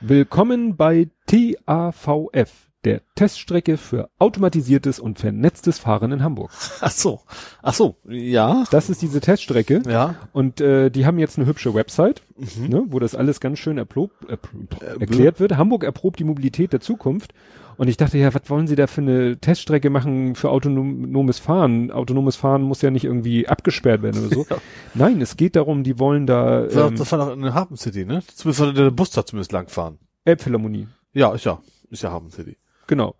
Willkommen 0.00 0.76
bei 0.76 1.08
TAVF, 1.26 2.70
der 2.84 3.00
Teststrecke 3.16 3.76
für 3.78 4.10
automatisiertes 4.18 5.00
und 5.00 5.18
vernetztes 5.18 5.78
Fahren 5.78 6.12
in 6.12 6.22
Hamburg. 6.22 6.50
Ach 6.80 6.90
so. 6.90 7.20
Ach 7.62 7.74
so, 7.74 7.96
ja. 8.08 8.64
Das 8.70 8.90
ist 8.90 9.02
diese 9.02 9.20
Teststrecke. 9.20 9.82
Ja. 9.88 10.14
Und 10.32 10.60
äh, 10.60 10.90
die 10.90 11.04
haben 11.04 11.18
jetzt 11.18 11.36
eine 11.38 11.46
hübsche 11.46 11.74
Website, 11.74 12.22
Mhm. 12.36 12.68
ne, 12.68 12.84
wo 12.88 12.98
das 12.98 13.14
alles 13.14 13.40
ganz 13.40 13.58
schön 13.58 13.78
erprob, 13.78 14.10
erpro, 14.28 14.56
Äh, 14.80 15.00
erklärt 15.00 15.40
wird. 15.40 15.56
Hamburg 15.56 15.82
erprobt 15.84 16.18
die 16.18 16.24
Mobilität 16.24 16.72
der 16.72 16.80
Zukunft. 16.80 17.32
Und 17.78 17.88
ich 17.88 17.96
dachte, 17.98 18.16
ja, 18.16 18.32
was 18.32 18.48
wollen 18.48 18.66
Sie 18.68 18.74
da 18.76 18.86
für 18.86 19.02
eine 19.02 19.36
Teststrecke 19.38 19.90
machen 19.90 20.34
für 20.34 20.48
autonomes 20.50 21.38
Fahren? 21.38 21.90
Autonomes 21.90 22.34
Fahren 22.36 22.62
muss 22.62 22.80
ja 22.82 22.90
nicht 22.90 23.04
irgendwie 23.04 23.48
abgesperrt 23.48 24.00
werden 24.02 24.26
oder 24.26 24.34
so. 24.34 24.46
Ja. 24.50 24.56
Nein, 24.94 25.20
es 25.20 25.36
geht 25.36 25.56
darum, 25.56 25.82
die 25.82 25.98
wollen 25.98 26.26
da 26.26 26.62
Das 26.62 26.74
war- 26.76 26.88
ähm, 26.88 26.96
das 26.96 27.12
war 27.12 27.18
doch 27.18 27.32
in 27.34 27.42
der 27.42 27.52
Hafen 27.54 27.76
City, 27.76 28.04
ne? 28.06 28.22
Zumindest 28.34 28.78
der 28.78 28.90
Bus 28.92 29.10
da 29.10 29.26
zumindest 29.26 29.52
langfahren. 29.52 29.98
Elbphilharmonie. 30.24 30.86
Ja, 31.12 31.34
ist 31.34 31.44
ja. 31.44 31.60
Ist 31.90 32.02
ja 32.02 32.10
Hafen 32.12 32.30
City. 32.30 32.56
Genau. 32.86 33.14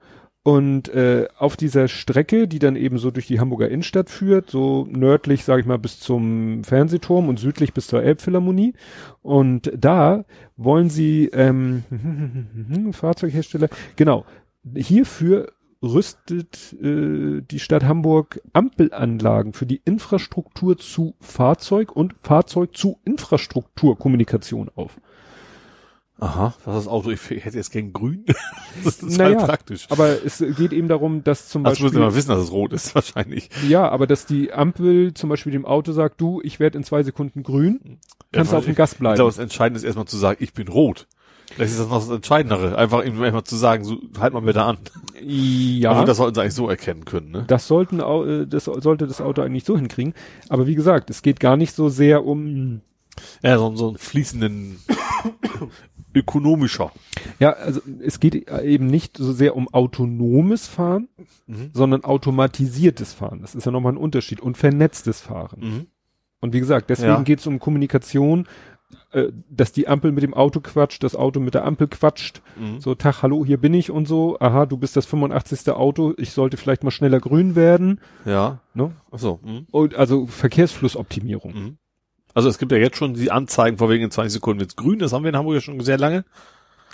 Und 0.46 0.88
äh, 0.90 1.26
auf 1.36 1.56
dieser 1.56 1.88
Strecke, 1.88 2.46
die 2.46 2.60
dann 2.60 2.76
eben 2.76 2.98
so 2.98 3.10
durch 3.10 3.26
die 3.26 3.40
Hamburger 3.40 3.68
Innenstadt 3.68 4.08
führt, 4.08 4.48
so 4.48 4.86
nördlich, 4.88 5.42
sage 5.44 5.62
ich 5.62 5.66
mal, 5.66 5.76
bis 5.76 5.98
zum 5.98 6.62
Fernsehturm 6.62 7.28
und 7.28 7.40
südlich 7.40 7.72
bis 7.72 7.88
zur 7.88 8.04
Elbphilharmonie. 8.04 8.74
Und 9.22 9.72
da 9.76 10.24
wollen 10.56 10.88
sie 10.88 11.30
ähm, 11.32 11.82
Fahrzeughersteller, 12.92 13.68
genau, 13.96 14.24
hierfür 14.72 15.52
rüstet 15.82 16.74
äh, 16.80 17.42
die 17.42 17.58
Stadt 17.58 17.82
Hamburg 17.82 18.40
Ampelanlagen 18.52 19.52
für 19.52 19.66
die 19.66 19.82
Infrastruktur 19.84 20.78
zu 20.78 21.16
Fahrzeug 21.20 21.94
und 21.94 22.14
Fahrzeug 22.22 22.76
zu 22.76 22.98
Infrastrukturkommunikation 23.04 24.70
auf. 24.76 25.00
Aha. 26.18 26.54
Was 26.64 26.76
ist 26.78 26.86
das 26.86 26.88
Auto? 26.92 27.10
Ich, 27.10 27.28
hätte 27.28 27.56
jetzt 27.56 27.70
gegen 27.72 27.92
grün. 27.92 28.24
das 28.84 29.02
ist 29.02 29.18
Naja, 29.18 29.36
halt 29.38 29.46
praktisch. 29.48 29.86
Aber 29.90 30.24
es 30.24 30.38
geht 30.38 30.72
eben 30.72 30.88
darum, 30.88 31.22
dass 31.24 31.48
zum 31.48 31.66
Also 31.66 31.82
müssen 31.82 31.94
Beispiel 31.94 32.00
wir 32.00 32.06
mal 32.10 32.14
wissen, 32.16 32.28
dass 32.28 32.40
es 32.42 32.52
rot 32.52 32.72
ist, 32.72 32.94
wahrscheinlich. 32.94 33.50
Ja, 33.68 33.88
aber 33.88 34.06
dass 34.06 34.24
die 34.24 34.52
Ampel 34.52 35.12
zum 35.12 35.28
Beispiel 35.28 35.52
dem 35.52 35.66
Auto 35.66 35.92
sagt, 35.92 36.20
du, 36.20 36.40
ich 36.42 36.58
werde 36.58 36.78
in 36.78 36.84
zwei 36.84 37.02
Sekunden 37.02 37.42
grün, 37.42 37.98
kannst 38.32 38.52
Ja, 38.52 38.58
auf 38.58 38.64
dem 38.64 38.74
Gas 38.74 38.92
Ich 38.92 38.98
glaube, 38.98 39.14
bleiben. 39.16 39.28
das 39.28 39.38
Entscheidende 39.38 39.78
ist 39.78 39.84
erstmal 39.84 40.06
zu 40.06 40.16
sagen, 40.16 40.38
ich 40.42 40.54
bin 40.54 40.68
rot. 40.68 41.06
Vielleicht 41.54 41.72
ist 41.72 41.78
das 41.80 41.88
noch 41.88 42.00
das 42.00 42.08
Entscheidendere. 42.08 42.76
Einfach 42.76 43.04
ihm 43.04 43.22
erstmal 43.22 43.44
zu 43.44 43.54
sagen, 43.56 43.84
so, 43.84 43.98
halt 44.18 44.32
mal 44.32 44.40
bitte 44.40 44.62
an. 44.62 44.78
Ja, 45.22 45.90
Aber 45.90 46.00
das, 46.00 46.08
das 46.08 46.16
sollten 46.16 46.34
sie 46.34 46.40
eigentlich 46.40 46.54
so 46.54 46.68
erkennen 46.68 47.04
können, 47.04 47.30
ne? 47.30 47.44
sollten, 47.58 48.00
au- 48.00 48.24
äh, 48.24 48.46
das 48.46 48.64
sollte 48.64 49.06
das 49.06 49.20
Auto 49.20 49.42
eigentlich 49.42 49.64
so 49.64 49.76
hinkriegen. 49.76 50.14
Aber 50.48 50.66
wie 50.66 50.74
gesagt, 50.74 51.08
es 51.10 51.22
geht 51.22 51.38
gar 51.40 51.56
nicht 51.56 51.74
so 51.74 51.88
sehr 51.88 52.24
um, 52.24 52.80
Ja, 53.42 53.58
so, 53.58 53.76
so 53.76 53.88
einen 53.88 53.98
fließenden, 53.98 54.80
ökonomischer. 56.16 56.90
ja, 57.38 57.50
also 57.52 57.80
es 58.00 58.18
geht 58.20 58.34
eben 58.50 58.86
nicht 58.86 59.16
so 59.18 59.32
sehr 59.32 59.54
um 59.54 59.68
autonomes 59.68 60.66
Fahren, 60.66 61.08
Mhm. 61.46 61.70
sondern 61.72 62.04
automatisiertes 62.04 63.12
Fahren. 63.12 63.40
Das 63.42 63.54
ist 63.54 63.64
ja 63.66 63.72
nochmal 63.72 63.92
ein 63.92 63.98
Unterschied 63.98 64.40
und 64.40 64.56
vernetztes 64.56 65.20
Fahren. 65.20 65.60
Mhm. 65.60 65.86
Und 66.40 66.52
wie 66.52 66.60
gesagt, 66.60 66.90
deswegen 66.90 67.08
Ja. 67.12 67.22
geht 67.22 67.38
es 67.40 67.46
um 67.46 67.58
Kommunikation, 67.60 68.46
äh, 69.12 69.32
dass 69.50 69.72
die 69.72 69.88
Ampel 69.88 70.12
mit 70.12 70.22
dem 70.22 70.32
Auto 70.34 70.60
quatscht, 70.60 71.02
das 71.02 71.16
Auto 71.16 71.40
mit 71.40 71.54
der 71.54 71.64
Ampel 71.64 71.88
quatscht. 71.88 72.40
Mhm. 72.58 72.80
So, 72.80 72.94
Tag, 72.94 73.22
hallo, 73.22 73.44
hier 73.44 73.56
bin 73.58 73.74
ich 73.74 73.90
und 73.90 74.06
so. 74.06 74.38
Aha, 74.38 74.66
du 74.66 74.76
bist 74.76 74.96
das 74.96 75.06
85. 75.06 75.70
Auto, 75.74 76.14
ich 76.18 76.30
sollte 76.32 76.56
vielleicht 76.56 76.84
mal 76.84 76.90
schneller 76.92 77.18
grün 77.20 77.56
werden. 77.56 78.00
Ja. 78.24 78.60
Ne? 78.74 78.92
Ach 79.10 79.18
so. 79.18 79.40
Mhm. 79.44 79.66
Und 79.70 79.94
also 79.96 80.26
Verkehrsflussoptimierung. 80.26 81.78
Also 82.36 82.50
es 82.50 82.58
gibt 82.58 82.70
ja 82.70 82.76
jetzt 82.76 82.98
schon 82.98 83.14
die 83.14 83.30
Anzeigen 83.30 83.78
vor 83.78 83.88
wegen 83.88 84.04
in 84.04 84.10
20 84.10 84.30
Sekunden 84.30 84.60
wird's 84.60 84.76
grün. 84.76 84.98
Das 84.98 85.14
haben 85.14 85.24
wir 85.24 85.30
in 85.30 85.38
Hamburg 85.38 85.54
ja 85.54 85.60
schon 85.62 85.80
sehr 85.80 85.96
lange. 85.96 86.26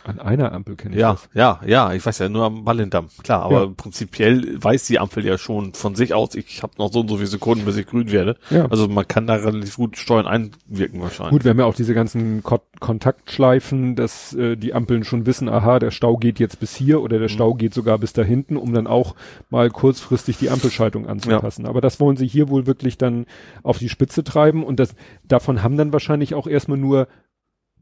An 0.04 0.18
einer 0.18 0.52
Ampel 0.52 0.74
kenne 0.76 0.94
ich 0.94 1.00
Ja, 1.00 1.12
das. 1.12 1.28
ja, 1.32 1.60
ja, 1.64 1.92
ich 1.92 2.04
weiß 2.04 2.18
ja 2.18 2.28
nur 2.28 2.44
am 2.44 2.64
Ballendamm, 2.64 3.06
klar, 3.22 3.42
aber 3.42 3.60
Ja. 3.66 3.70
prinzipiell 3.76 4.60
weiß 4.62 4.86
die 4.86 4.98
Ampel 4.98 5.24
ja 5.24 5.38
schon 5.38 5.74
von 5.74 5.94
sich 5.94 6.12
aus, 6.14 6.34
ich 6.34 6.62
habe 6.62 6.72
noch 6.78 6.92
so 6.92 7.00
und 7.00 7.08
so 7.08 7.16
viele 7.16 7.28
Sekunden, 7.28 7.64
bis 7.64 7.76
ich 7.76 7.86
grün 7.86 8.10
werde. 8.10 8.36
Ja. 8.50 8.66
Also 8.66 8.88
man 8.88 9.06
kann 9.06 9.26
da 9.26 9.34
relativ 9.34 9.76
gut 9.76 9.96
steuern 9.96 10.26
einwirken 10.26 11.00
wahrscheinlich. 11.00 11.32
Gut, 11.32 11.44
wir 11.44 11.50
haben 11.50 11.58
ja 11.60 11.66
auch 11.66 11.74
diese 11.74 11.94
ganzen 11.94 12.42
Ko 12.42 12.60
Kontaktschleifen, 12.80 13.94
dass 13.94 14.32
äh, 14.34 14.56
die 14.56 14.74
Ampeln 14.74 15.04
schon 15.04 15.26
wissen, 15.26 15.48
aha, 15.48 15.78
der 15.78 15.90
Stau 15.90 16.16
geht 16.16 16.40
jetzt 16.40 16.58
bis 16.60 16.74
hier 16.74 17.00
oder 17.02 17.18
der 17.18 17.28
Stau 17.28 17.54
geht 17.54 17.74
sogar 17.74 17.98
bis 17.98 18.12
da 18.12 18.22
hinten, 18.22 18.56
um 18.56 18.72
dann 18.72 18.86
auch 18.86 19.14
mal 19.50 19.70
kurzfristig 19.70 20.38
die 20.38 20.50
Ampelschaltung 20.50 21.06
anzupassen. 21.06 21.66
Aber 21.66 21.80
das 21.80 22.00
wollen 22.00 22.16
sie 22.16 22.26
hier 22.26 22.48
wohl 22.48 22.66
wirklich 22.66 22.98
dann 22.98 23.26
auf 23.62 23.78
die 23.78 23.88
Spitze 23.88 24.24
treiben 24.24 24.64
und 24.64 24.80
das 24.80 24.94
davon 25.24 25.62
haben 25.62 25.76
dann 25.76 25.92
wahrscheinlich 25.92 26.34
auch 26.34 26.46
erstmal 26.46 26.78
nur 26.78 27.06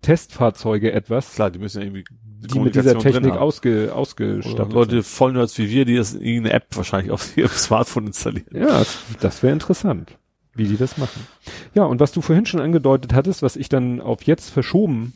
Testfahrzeuge 0.03 0.93
etwas, 0.93 1.35
Klar, 1.35 1.51
die 1.51 1.59
müssen 1.59 1.79
ja 1.81 1.87
irgendwie 1.87 2.05
die 2.43 2.59
mit 2.59 2.75
dieser 2.75 2.99
Technik 2.99 3.33
ausge, 3.35 3.87
Oder 3.87 3.97
ausgestattet 3.97 4.73
Leute 4.73 5.03
Vollnerds 5.03 5.59
wie 5.59 5.69
wir, 5.69 5.85
die 5.85 5.97
das 5.97 6.15
in 6.15 6.23
irgendeine 6.23 6.55
App 6.55 6.67
wahrscheinlich 6.75 7.11
auf 7.11 7.37
ihrem 7.37 7.51
Smartphone 7.55 8.07
installieren. 8.07 8.47
Ja, 8.53 8.83
das, 9.21 9.43
wäre 9.43 9.53
interessant, 9.53 10.17
wie 10.55 10.67
die 10.67 10.77
das 10.77 10.97
machen. 10.97 11.27
Ja, 11.75 11.85
und 11.85 12.01
was 12.01 12.13
du 12.13 12.23
vorhin 12.23 12.47
schon 12.47 12.61
angedeutet 12.61 13.13
hattest, 13.13 13.43
was 13.43 13.57
ich 13.57 13.69
dann 13.69 14.01
auf 14.01 14.23
jetzt 14.23 14.51
verschoben 14.51 15.13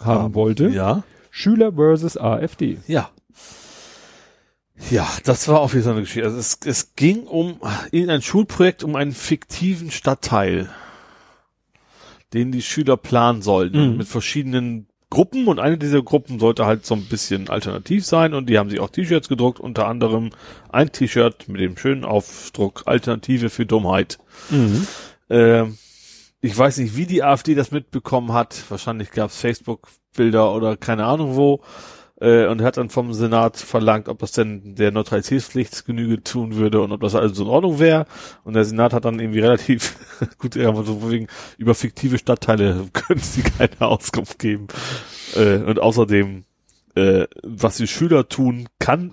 haben 0.00 0.34
wollte, 0.34 0.68
Ja. 0.68 1.04
Schüler 1.30 1.72
versus 1.72 2.18
AfD. 2.18 2.78
Ja. 2.86 3.10
Ja, 4.90 5.08
das 5.24 5.48
war 5.48 5.60
auch 5.60 5.72
wieder 5.72 5.84
so 5.84 5.90
eine 5.90 6.00
Geschichte. 6.00 6.24
Also 6.24 6.38
es, 6.38 6.58
es 6.64 6.94
ging 6.96 7.22
um 7.26 7.60
irgendein 7.92 8.20
Schulprojekt, 8.20 8.82
um 8.82 8.96
einen 8.96 9.12
fiktiven 9.12 9.90
Stadtteil, 9.90 10.68
den 12.34 12.52
die 12.52 12.62
Schüler 12.62 12.96
planen 12.96 13.42
sollten, 13.42 13.92
Mhm. 13.92 13.96
mit 13.98 14.08
verschiedenen 14.08 14.86
Gruppen 15.10 15.46
und 15.46 15.58
eine 15.58 15.76
dieser 15.76 16.02
Gruppen 16.02 16.38
sollte 16.38 16.64
halt 16.64 16.86
so 16.86 16.94
ein 16.94 17.04
bisschen 17.04 17.50
alternativ 17.50 18.06
sein 18.06 18.32
und 18.32 18.48
die 18.48 18.58
haben 18.58 18.70
sich 18.70 18.80
auch 18.80 18.88
T-Shirts 18.88 19.28
gedruckt, 19.28 19.60
unter 19.60 19.86
anderem 19.86 20.30
ein 20.70 20.90
T-Shirt 20.90 21.48
mit 21.48 21.60
dem 21.60 21.76
schönen 21.76 22.04
Aufdruck 22.04 22.84
Alternative 22.86 23.50
für 23.50 23.66
Dummheit. 23.66 24.18
Ähm, 25.30 25.76
ich 26.40 26.56
weiß 26.56 26.78
nicht, 26.78 26.96
wie 26.96 27.06
die 27.06 27.22
AfD 27.22 27.54
das 27.54 27.70
mitbekommen 27.70 28.32
hat. 28.32 28.64
Wahrscheinlich 28.70 29.10
gab 29.10 29.30
es 29.30 29.36
Facebook-Bilder 29.36 30.52
oder 30.54 30.76
keine 30.76 31.04
Ahnung 31.04 31.36
wo. 31.36 31.60
Äh, 32.22 32.46
und 32.46 32.62
hat 32.62 32.76
dann 32.76 32.88
vom 32.88 33.12
Senat 33.12 33.56
verlangt, 33.56 34.08
ob 34.08 34.20
das 34.20 34.30
denn 34.30 34.76
der 34.76 34.92
Neutralitätspflicht 34.92 35.84
Genüge 35.84 36.22
tun 36.22 36.54
würde 36.54 36.80
und 36.80 36.92
ob 36.92 37.00
das 37.00 37.16
alles 37.16 37.36
so 37.36 37.42
in 37.42 37.50
Ordnung 37.50 37.80
wäre. 37.80 38.06
Und 38.44 38.54
der 38.54 38.64
Senat 38.64 38.92
hat 38.92 39.04
dann 39.04 39.18
irgendwie 39.18 39.40
relativ 39.40 39.96
gut, 40.38 40.54
ja, 40.54 40.72
so 40.84 41.10
wegen 41.10 41.26
über 41.58 41.74
fiktive 41.74 42.18
Stadtteile 42.18 42.86
können 42.92 43.20
sie 43.20 43.42
keine 43.42 43.80
Auskunft 43.80 44.38
geben. 44.38 44.68
Äh, 45.34 45.56
und 45.56 45.80
außerdem, 45.80 46.44
äh, 46.94 47.26
was 47.42 47.78
die 47.78 47.88
Schüler 47.88 48.28
tun, 48.28 48.68
kann 48.78 49.10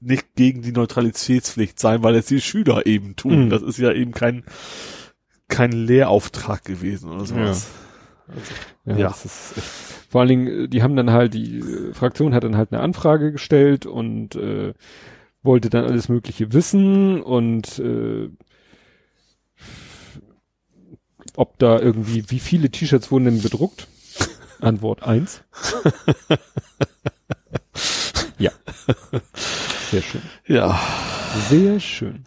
nicht 0.00 0.34
gegen 0.34 0.60
die 0.60 0.72
Neutralitätspflicht 0.72 1.80
sein, 1.80 2.02
weil 2.02 2.16
es 2.16 2.26
die 2.26 2.42
Schüler 2.42 2.84
eben 2.84 3.16
tun. 3.16 3.46
Mhm. 3.46 3.50
Das 3.50 3.62
ist 3.62 3.78
ja 3.78 3.92
eben 3.92 4.12
kein 4.12 4.44
kein 5.48 5.72
Lehrauftrag 5.72 6.64
gewesen 6.64 7.10
oder 7.10 7.24
sowas. 7.24 7.68
Ja, 8.84 8.96
Ja. 8.96 9.08
Das 9.08 9.24
ist 9.24 9.56
echt, 9.56 9.95
vor 10.08 10.20
allen 10.20 10.28
Dingen, 10.28 10.46
äh, 10.64 10.68
die 10.68 10.82
haben 10.82 10.96
dann 10.96 11.10
halt, 11.10 11.34
die 11.34 11.58
äh, 11.58 11.92
Fraktion 11.94 12.34
hat 12.34 12.44
dann 12.44 12.56
halt 12.56 12.72
eine 12.72 12.82
Anfrage 12.82 13.32
gestellt 13.32 13.86
und 13.86 14.34
äh, 14.36 14.72
wollte 15.42 15.70
dann 15.70 15.84
alles 15.84 16.08
Mögliche 16.08 16.52
wissen 16.52 17.22
und 17.22 17.78
äh, 17.78 18.28
ob 21.36 21.58
da 21.58 21.78
irgendwie, 21.78 22.24
wie 22.30 22.40
viele 22.40 22.70
T-Shirts 22.70 23.10
wurden 23.10 23.26
denn 23.26 23.42
bedruckt? 23.42 23.88
Antwort 24.60 25.02
eins. 25.02 25.42
ja. 28.38 28.50
Sehr 29.90 30.02
schön. 30.02 30.22
Ja. 30.46 30.80
Sehr 31.50 31.78
schön. 31.80 32.24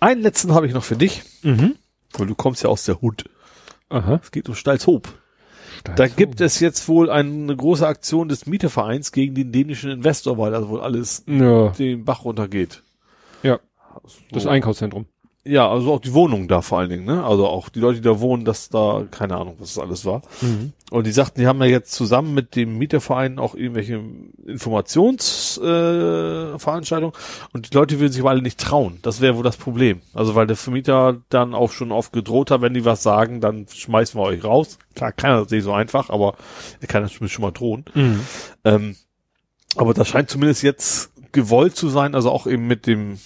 Einen 0.00 0.22
letzten 0.22 0.52
habe 0.54 0.66
ich 0.66 0.72
noch 0.74 0.84
für 0.84 0.96
dich, 0.96 1.22
Mhm. 1.42 1.76
weil 2.14 2.26
du 2.26 2.34
kommst 2.34 2.62
ja 2.64 2.70
aus 2.70 2.84
der 2.84 3.00
Hut. 3.00 3.24
Aha. 3.88 4.20
Es 4.22 4.30
geht 4.32 4.48
um 4.48 4.54
Stalzhoop. 4.54 5.08
Da 5.96 6.08
gibt 6.08 6.40
es 6.40 6.60
jetzt 6.60 6.88
wohl 6.88 7.10
eine 7.10 7.56
große 7.56 7.86
Aktion 7.86 8.28
des 8.28 8.46
Mietervereins 8.46 9.12
gegen 9.12 9.34
den 9.34 9.52
dänischen 9.52 9.90
Investor, 9.90 10.36
weil 10.38 10.50
das 10.52 10.68
wohl 10.68 10.80
alles 10.80 11.24
Ja, 11.26 11.68
den 11.70 12.04
Bach 12.04 12.24
runtergeht. 12.24 12.82
ja, 13.42 13.58
das 14.30 14.42
So. 14.42 14.48
Einkaufszentrum. 14.48 15.06
Ja, 15.50 15.68
also 15.68 15.92
auch 15.94 16.00
die 16.00 16.14
Wohnungen 16.14 16.46
da 16.46 16.62
vor 16.62 16.78
allen 16.78 16.90
Dingen, 16.90 17.06
ne? 17.06 17.24
Also 17.24 17.48
auch 17.48 17.70
die 17.70 17.80
Leute, 17.80 17.96
die 17.96 18.04
da 18.04 18.20
wohnen, 18.20 18.44
dass 18.44 18.68
da, 18.68 19.02
keine 19.10 19.36
Ahnung, 19.36 19.56
was 19.58 19.74
das 19.74 19.82
alles 19.82 20.04
war. 20.04 20.22
Mhm. 20.42 20.74
Und 20.92 21.08
die 21.08 21.10
sagten, 21.10 21.40
die 21.40 21.48
haben 21.48 21.60
ja 21.60 21.66
jetzt 21.66 21.90
zusammen 21.90 22.34
mit 22.34 22.54
dem 22.54 22.78
Mieterverein 22.78 23.40
auch 23.40 23.56
irgendwelche 23.56 24.00
Informationsveranstaltungen 24.46 27.12
äh, 27.12 27.52
und 27.52 27.68
die 27.68 27.76
Leute 27.76 27.98
würden 27.98 28.12
sich 28.12 28.22
aber 28.22 28.30
alle 28.30 28.42
nicht 28.42 28.60
trauen. 28.60 29.00
Das 29.02 29.20
wäre 29.20 29.36
wohl 29.36 29.42
das 29.42 29.56
Problem. 29.56 30.02
Also 30.14 30.36
weil 30.36 30.46
der 30.46 30.54
Vermieter 30.54 31.20
dann 31.30 31.52
auch 31.52 31.72
schon 31.72 31.90
oft 31.90 32.12
gedroht 32.12 32.52
hat, 32.52 32.60
wenn 32.60 32.74
die 32.74 32.84
was 32.84 33.02
sagen, 33.02 33.40
dann 33.40 33.66
schmeißen 33.68 34.20
wir 34.20 34.26
euch 34.26 34.44
raus. 34.44 34.78
Klar, 34.94 35.10
kann 35.10 35.32
er 35.32 35.40
das 35.40 35.50
nicht 35.50 35.64
so 35.64 35.72
einfach, 35.72 36.10
aber 36.10 36.36
er 36.80 36.86
kann 36.86 37.02
das 37.02 37.10
schon 37.12 37.42
mal 37.42 37.50
drohen. 37.50 37.86
Mhm. 37.92 38.20
Ähm, 38.64 38.94
aber 39.74 39.94
das 39.94 40.06
scheint 40.06 40.30
zumindest 40.30 40.62
jetzt 40.62 41.10
gewollt 41.32 41.74
zu 41.74 41.88
sein, 41.88 42.14
also 42.14 42.30
auch 42.30 42.46
eben 42.46 42.68
mit 42.68 42.86
dem 42.86 43.18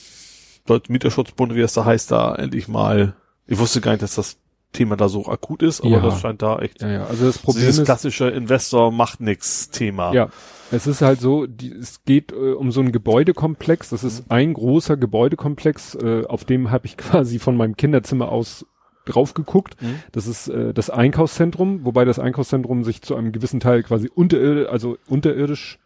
Mieterschutzbund, 0.88 1.54
wie 1.54 1.60
es 1.60 1.74
da 1.74 1.84
heißt, 1.84 2.10
da 2.10 2.34
endlich 2.34 2.68
mal, 2.68 3.14
ich 3.46 3.58
wusste 3.58 3.80
gar 3.80 3.92
nicht, 3.92 4.02
dass 4.02 4.14
das 4.14 4.38
Thema 4.72 4.96
da 4.96 5.08
so 5.08 5.26
akut 5.26 5.62
ist, 5.62 5.80
aber 5.82 5.90
Ja. 5.90 6.00
das 6.00 6.20
scheint 6.20 6.42
da 6.42 6.58
echt 6.58 6.82
Ja, 6.82 6.88
ja, 6.90 7.04
also 7.04 7.26
das 7.26 7.38
Problem 7.38 7.62
dieses 7.62 7.78
ist, 7.78 7.84
klassische 7.84 8.28
Investor 8.28 8.90
macht 8.90 9.20
nix 9.20 9.70
Thema. 9.70 10.12
Ja, 10.12 10.28
es 10.72 10.86
ist 10.88 11.00
halt 11.00 11.20
so, 11.20 11.46
die, 11.46 11.70
es 11.72 12.02
geht 12.04 12.32
äh, 12.32 12.52
um 12.54 12.72
so 12.72 12.80
einen 12.80 12.90
Gebäudekomplex. 12.90 13.90
Das 13.90 14.02
ist 14.02 14.24
ein 14.30 14.52
großer 14.54 14.96
Gebäudekomplex, 14.96 15.94
äh, 15.94 16.24
auf 16.26 16.44
dem 16.44 16.70
habe 16.72 16.86
ich 16.86 16.96
quasi 16.96 17.38
von 17.38 17.56
meinem 17.56 17.76
Kinderzimmer 17.76 18.30
aus 18.30 18.66
drauf 19.06 19.34
geguckt. 19.34 19.80
Mhm. 19.80 20.00
Das 20.12 20.26
ist 20.26 20.48
äh, 20.48 20.72
das 20.74 20.90
Einkaufszentrum, 20.90 21.84
wobei 21.84 22.04
das 22.04 22.18
Einkaufszentrum 22.18 22.82
sich 22.84 23.02
zu 23.02 23.14
einem 23.14 23.30
gewissen 23.32 23.60
Teil 23.60 23.82
quasi 23.82 24.10
unterirdisch, 24.12 24.68
also 24.68 24.96
unterirdisch, 25.06 25.78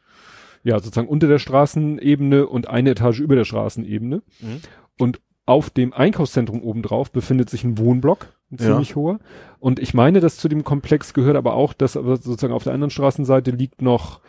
ja 0.69 0.79
sozusagen 0.79 1.09
unter 1.09 1.27
der 1.27 1.39
Straßenebene 1.39 2.47
und 2.47 2.69
eine 2.69 2.91
Etage 2.91 3.21
über 3.21 3.35
der 3.35 3.45
Straßenebene. 3.45 4.23
Mhm. 4.41 4.61
Und 4.99 5.21
auf 5.47 5.71
dem 5.71 5.93
Einkaufszentrum 5.93 6.63
obendrauf 6.63 7.11
befindet 7.11 7.49
sich 7.51 7.65
ein 7.65 7.79
Wohnblock, 7.79 8.27
ein 8.53 8.59
Ja. 8.59 8.67
ziemlich 8.67 8.95
hoher. 8.97 9.19
Und 9.59 9.79
ich 9.81 9.95
meine, 9.95 10.21
dass 10.21 10.37
zu 10.37 10.49
dem 10.49 10.63
Komplex 10.65 11.15
gehört 11.15 11.37
aber 11.37 11.55
auch, 11.55 11.73
dass 11.73 11.97
aber 11.97 12.17
sozusagen 12.17 12.53
auf 12.53 12.65
der 12.65 12.75
anderen 12.75 12.91
Straßenseite 12.91 13.51
liegt 13.51 13.83
noch 13.83 14.21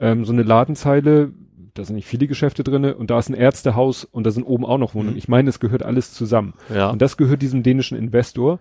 ähm, 0.00 0.24
so 0.24 0.32
eine 0.32 0.42
Ladenzeile, 0.42 1.30
da 1.74 1.84
sind 1.84 1.94
nicht 1.96 2.08
viele 2.08 2.26
Geschäfte 2.26 2.64
drinne 2.64 2.96
und 2.96 3.10
da 3.10 3.18
ist 3.18 3.28
ein 3.28 3.34
Ärztehaus 3.34 4.04
und 4.04 4.24
da 4.26 4.30
sind 4.32 4.44
oben 4.44 4.64
auch 4.64 4.78
noch 4.78 4.94
Wohnungen. 4.94 5.12
Mhm. 5.14 5.18
Ich 5.18 5.28
meine, 5.28 5.48
es 5.48 5.60
gehört 5.60 5.82
alles 5.84 6.12
zusammen. 6.12 6.54
Ja. 6.74 6.90
Und 6.90 7.00
das 7.02 7.16
gehört 7.16 7.42
diesem 7.42 7.62
dänischen 7.62 7.96
Investor 7.96 8.58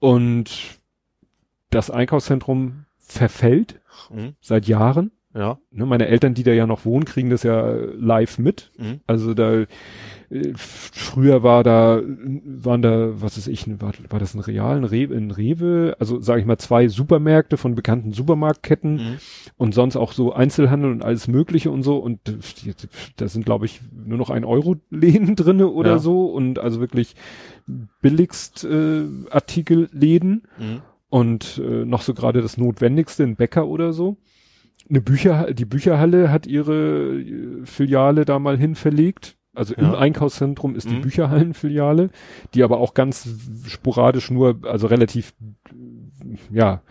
und 0.00 0.78
das 1.70 1.90
Einkaufszentrum 1.90 2.84
verfällt 2.98 3.80
Mhm. 4.10 4.34
seit 4.40 4.66
Jahren. 4.66 5.12
Ja. 5.34 5.58
Ne, 5.72 5.84
meine 5.84 6.06
Eltern, 6.06 6.34
die 6.34 6.44
da 6.44 6.52
ja 6.52 6.66
noch 6.66 6.84
wohnen, 6.84 7.04
kriegen 7.04 7.28
das 7.30 7.42
ja 7.42 7.68
live 7.98 8.38
mit. 8.38 8.70
Mhm. 8.78 9.00
Also 9.06 9.34
da 9.34 9.62
äh, 9.62 9.66
früher 10.54 11.42
war 11.42 11.64
da 11.64 12.00
waren 12.44 12.82
da 12.82 13.20
was 13.20 13.36
ist 13.36 13.48
ich 13.48 13.66
war, 13.80 13.92
war 14.10 14.20
das 14.20 14.34
ein 14.34 14.40
Real 14.40 14.76
ein 14.76 14.84
Rewe, 14.84 15.14
ein 15.16 15.30
Rewe 15.32 15.96
also 15.98 16.20
sage 16.20 16.40
ich 16.40 16.46
mal 16.46 16.56
zwei 16.58 16.86
Supermärkte 16.88 17.56
von 17.56 17.74
bekannten 17.74 18.12
Supermarktketten 18.12 18.94
Mhm. 18.94 19.16
und 19.56 19.74
sonst 19.74 19.96
auch 19.96 20.12
so 20.12 20.32
Einzelhandel 20.32 20.90
und 20.92 21.04
alles 21.04 21.26
Mögliche 21.28 21.70
und 21.70 21.82
so 21.82 21.98
und 21.98 22.20
da 23.16 23.28
sind 23.28 23.44
glaube 23.44 23.66
ich 23.66 23.80
nur 24.06 24.18
noch 24.18 24.30
ein 24.30 24.44
Euro 24.44 24.76
Läden 24.90 25.34
drinne 25.36 25.68
oder 25.68 25.92
Ja. 25.92 25.98
so 25.98 26.26
und 26.26 26.58
also 26.60 26.80
wirklich 26.80 27.16
billigst 28.00 28.64
äh, 28.64 29.02
Artikelläden 29.30 30.42
Mhm. 30.58 30.80
und 31.10 31.58
äh, 31.64 31.84
noch 31.84 32.02
so 32.02 32.14
gerade 32.14 32.40
das 32.42 32.56
Notwendigste, 32.56 33.24
ein 33.24 33.36
Bäcker 33.36 33.66
oder 33.66 33.92
so. 33.92 34.16
Eine 34.88 35.00
Bücher, 35.00 35.52
die 35.54 35.64
Bücherhalle 35.64 36.30
hat 36.30 36.46
ihre 36.46 37.18
äh, 37.20 37.64
Filiale 37.64 38.24
da 38.24 38.38
mal 38.38 38.58
hin 38.58 38.74
verlegt. 38.74 39.36
Also 39.54 39.74
im 39.74 39.84
Ja. 39.84 39.98
Einkaufszentrum 39.98 40.74
ist 40.74 40.90
die 40.90 40.96
Mhm. 40.96 41.02
Bücherhallenfiliale, 41.02 42.10
die 42.54 42.64
aber 42.64 42.78
auch 42.78 42.92
ganz 42.94 43.28
sporadisch 43.68 44.30
nur, 44.30 44.58
also 44.64 44.88
relativ, 44.88 45.32
ja, 46.50 46.82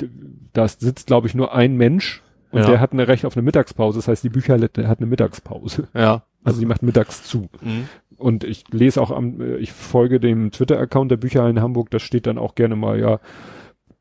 die, 0.00 0.08
da 0.52 0.68
sitzt 0.68 1.08
glaube 1.08 1.26
ich 1.26 1.34
nur 1.34 1.52
ein 1.54 1.76
Mensch 1.76 2.22
und 2.52 2.60
Ja. 2.60 2.66
der 2.68 2.80
hat 2.80 2.92
ein 2.92 3.00
Recht 3.00 3.24
auf 3.26 3.36
eine 3.36 3.42
Mittagspause. 3.42 3.98
Das 3.98 4.06
heißt, 4.08 4.22
die 4.22 4.28
Bücherhalle 4.28 4.70
hat 4.86 4.98
eine 5.00 5.06
Mittagspause. 5.06 5.88
Ja. 5.92 6.22
Also 6.44 6.60
die 6.60 6.66
macht 6.66 6.82
mittags 6.82 7.24
zu. 7.24 7.48
Mhm. 7.62 7.88
Und 8.16 8.44
ich 8.44 8.64
lese 8.70 9.02
auch 9.02 9.10
am, 9.10 9.40
äh, 9.40 9.56
ich 9.56 9.72
folge 9.72 10.20
dem 10.20 10.52
Twitter-Account 10.52 11.10
der 11.10 11.16
Bücherhallen 11.16 11.60
Hamburg, 11.60 11.90
da 11.90 11.98
steht 11.98 12.26
dann 12.26 12.38
auch 12.38 12.54
gerne 12.54 12.76
mal, 12.76 13.00
ja, 13.00 13.18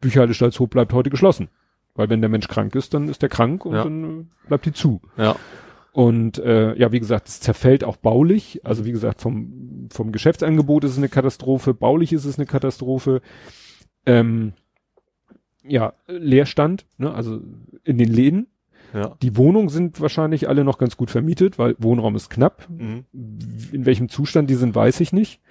Bücherhalle 0.01 0.33
Stalzhof 0.35 0.69
bleibt 0.69 0.93
heute 0.93 1.09
geschlossen. 1.09 1.47
Weil 1.95 2.09
wenn 2.09 2.21
der 2.21 2.29
Mensch 2.29 2.47
krank 2.47 2.75
ist, 2.75 2.93
dann 2.93 3.07
ist 3.07 3.21
der 3.21 3.29
krank 3.29 3.65
und 3.65 3.75
Ja. 3.75 3.83
dann 3.83 4.21
äh, 4.21 4.47
bleibt 4.47 4.65
die 4.65 4.73
zu. 4.73 5.01
Ja. 5.17 5.35
Und 5.91 6.39
äh, 6.39 6.75
ja, 6.75 6.91
wie 6.91 6.99
gesagt, 6.99 7.27
es 7.27 7.39
zerfällt 7.39 7.83
auch 7.83 7.97
baulich. 7.97 8.61
Also 8.65 8.83
wie 8.83 8.91
gesagt, 8.91 9.21
vom, 9.21 9.87
vom 9.91 10.11
Geschäftsangebot 10.11 10.83
ist 10.85 10.91
es 10.91 10.97
eine 10.97 11.09
Katastrophe, 11.09 11.75
baulich 11.75 12.11
ist 12.13 12.25
es 12.25 12.39
eine 12.39 12.47
Katastrophe. 12.47 13.21
Ähm, 14.07 14.53
ja, 15.63 15.93
Leerstand, 16.07 16.87
ne, 16.97 17.13
also 17.13 17.39
in 17.83 17.97
den 17.99 18.09
Läden. 18.11 18.47
Ja. 18.93 19.15
Die 19.21 19.37
Wohnungen 19.37 19.69
sind 19.69 20.01
wahrscheinlich 20.01 20.49
alle 20.49 20.63
noch 20.63 20.77
ganz 20.77 20.97
gut 20.97 21.09
vermietet, 21.11 21.57
weil 21.57 21.75
Wohnraum 21.79 22.15
ist 22.15 22.29
knapp. 22.29 22.67
Mhm. 22.69 23.05
In 23.71 23.85
welchem 23.85 24.09
Zustand 24.09 24.49
die 24.49 24.55
sind, 24.55 24.75
weiß 24.75 24.99
ich 24.99 25.13
nicht. 25.13 25.41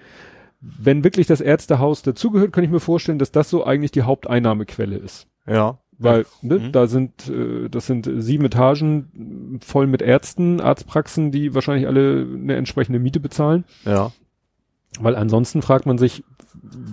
Wenn 0.61 1.03
wirklich 1.03 1.27
das 1.27 1.41
Ärztehaus 1.41 2.03
dazugehört, 2.03 2.53
kann 2.53 2.63
ich 2.63 2.69
mir 2.69 2.79
vorstellen, 2.79 3.19
dass 3.19 3.31
das 3.31 3.49
so 3.49 3.65
eigentlich 3.65 3.91
die 3.91 4.03
Haupteinnahmequelle 4.03 4.95
ist. 4.95 5.27
Ja. 5.45 5.79
Weil, 5.99 6.25
ne, 6.41 6.59
Mhm. 6.59 6.71
da 6.71 6.87
sind, 6.87 7.29
äh, 7.29 7.69
das 7.69 7.85
sind 7.87 8.09
sieben 8.17 8.45
Etagen 8.45 9.59
voll 9.63 9.87
mit 9.87 10.01
Ärzten, 10.01 10.59
Arztpraxen, 10.59 11.31
die 11.31 11.53
wahrscheinlich 11.53 11.87
alle 11.87 12.27
eine 12.33 12.55
entsprechende 12.55 12.99
Miete 12.99 13.19
bezahlen. 13.19 13.63
Ja. 13.85 14.11
Weil 14.99 15.15
ansonsten 15.15 15.61
fragt 15.61 15.85
man 15.85 15.97
sich, 15.97 16.23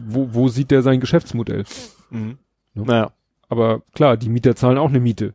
wo, 0.09 0.29
wo 0.33 0.49
sieht 0.49 0.71
der 0.71 0.83
sein 0.83 1.01
Geschäftsmodell? 1.01 1.65
Mhm. 2.11 2.39
Ja. 2.75 2.83
Naja. 2.85 3.11
Aber 3.49 3.83
klar, 3.95 4.17
die 4.17 4.29
Mieter 4.29 4.55
zahlen 4.55 4.79
auch 4.79 4.89
eine 4.91 5.01
Miete. 5.01 5.35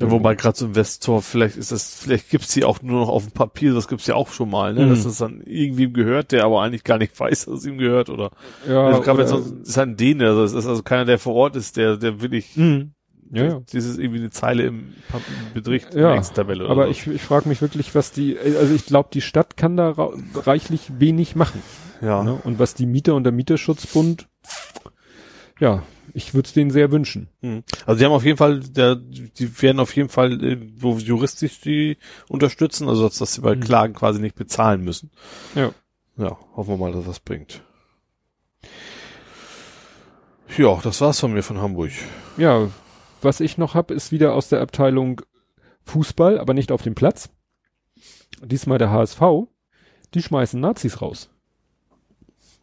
Wobei 0.00 0.34
gerade 0.34 0.56
so 0.58 0.66
Investor, 0.66 1.22
vielleicht 1.22 1.56
ist 1.56 1.70
das, 1.72 1.94
vielleicht 2.00 2.30
gibt's 2.30 2.52
die 2.52 2.64
auch 2.64 2.82
nur 2.82 3.00
noch 3.00 3.08
auf 3.08 3.24
dem 3.24 3.32
Papier, 3.32 3.74
das 3.74 3.86
gibt's 3.86 4.06
ja 4.06 4.16
auch 4.16 4.32
schon 4.32 4.50
mal, 4.50 4.74
ne? 4.74 4.86
Mhm. 4.86 4.90
Dass 4.90 5.04
das 5.04 5.18
dann 5.18 5.40
irgendwem 5.42 5.92
gehört, 5.92 6.32
der 6.32 6.44
aber 6.44 6.62
eigentlich 6.62 6.84
gar 6.84 6.98
nicht 6.98 7.18
weiß, 7.20 7.44
dass 7.46 7.60
es 7.60 7.66
ihm 7.66 7.78
gehört, 7.78 8.10
oder? 8.10 8.30
ja, 8.68 8.86
also 8.86 9.02
gerade 9.02 9.18
wenn 9.20 9.26
so, 9.28 9.38
ist 9.62 9.76
halt 9.76 9.90
ein 9.90 9.96
Däne, 9.96 10.26
also 10.26 10.42
es 10.42 10.52
ist 10.52 10.66
also 10.66 10.82
keiner, 10.82 11.04
der 11.04 11.18
vor 11.18 11.34
Ort 11.34 11.54
ist, 11.56 11.76
der, 11.76 11.96
der 11.96 12.20
wirklich, 12.20 12.56
Mhm. 12.56 12.92
Ja, 13.30 13.44
ja. 13.44 13.60
dieses 13.74 13.98
irgendwie 13.98 14.20
eine 14.20 14.30
Zeile 14.30 14.62
im 14.62 14.94
Betricht, 15.52 15.94
Ja, 15.94 16.14
Excel-Tabelle 16.14 16.64
oder 16.64 16.72
Aber 16.72 16.84
so. 16.86 16.90
ich, 16.90 17.06
ich 17.08 17.20
frage 17.20 17.46
mich 17.46 17.60
wirklich, 17.60 17.94
was 17.94 18.10
die, 18.10 18.38
also 18.38 18.74
ich 18.74 18.86
glaube, 18.86 19.10
die 19.12 19.20
Stadt 19.20 19.58
kann 19.58 19.76
da 19.76 19.94
reichlich 20.34 20.92
wenig 20.98 21.36
machen. 21.36 21.62
ja. 22.00 22.22
Ne? 22.24 22.40
Und 22.42 22.58
was 22.58 22.72
die 22.72 22.86
Mieter 22.86 23.14
und 23.14 23.24
der 23.24 23.32
Mieterschutzbund, 23.34 24.28
ja, 25.60 25.82
ich 26.14 26.34
würde 26.34 26.46
es 26.46 26.52
denen 26.52 26.70
sehr 26.70 26.90
wünschen. 26.90 27.28
Mhm. 27.40 27.64
Also 27.86 27.98
die 27.98 28.04
haben 28.04 28.12
auf 28.12 28.24
jeden 28.24 28.36
Fall, 28.38 28.60
der, 28.60 28.96
die 28.96 29.62
werden 29.62 29.80
auf 29.80 29.94
jeden 29.96 30.08
Fall 30.08 30.42
äh, 30.42 30.58
juristisch 30.98 31.60
die 31.60 31.96
unterstützen, 32.28 32.88
also 32.88 33.08
dass, 33.08 33.18
dass 33.18 33.34
sie 33.34 33.40
bei 33.40 33.54
Mhm. 33.54 33.60
Klagen 33.60 33.94
quasi 33.94 34.20
nicht 34.20 34.34
bezahlen 34.36 34.82
müssen. 34.82 35.10
Ja. 35.54 35.72
Ja, 36.16 36.36
hoffen 36.56 36.70
wir 36.70 36.76
mal, 36.78 36.92
dass 36.92 37.04
das 37.04 37.20
bringt. 37.20 37.62
Ja, 40.56 40.78
das 40.82 41.00
war's 41.00 41.20
von 41.20 41.32
mir 41.32 41.42
von 41.42 41.58
Hamburg. 41.58 41.90
Ja, 42.36 42.68
was 43.20 43.40
ich 43.40 43.58
noch 43.58 43.74
hab, 43.74 43.90
ist 43.90 44.12
wieder 44.12 44.34
aus 44.34 44.48
der 44.48 44.60
Abteilung 44.60 45.20
Fußball, 45.84 46.38
aber 46.38 46.54
nicht 46.54 46.72
auf 46.72 46.82
dem 46.82 46.94
Platz. 46.94 47.30
Diesmal 48.42 48.78
der 48.78 48.90
HSV. 48.90 49.20
Die 50.14 50.22
schmeißen 50.22 50.60
Nazis 50.60 51.02
raus. 51.02 51.30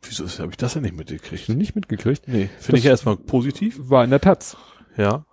Wieso 0.07 0.27
habe 0.41 0.51
ich 0.51 0.57
das 0.57 0.73
denn 0.73 0.83
nicht 0.83 0.95
mitgekriegt? 0.95 1.49
nicht 1.49 1.75
mitgekriegt? 1.75 2.27
Nee, 2.27 2.49
finde 2.59 2.79
ich 2.79 2.85
erstmal 2.85 3.17
positiv. 3.17 3.77
War 3.89 4.03
in 4.03 4.09
der 4.11 4.21
Taz. 4.21 4.57
Ja. 4.97 5.25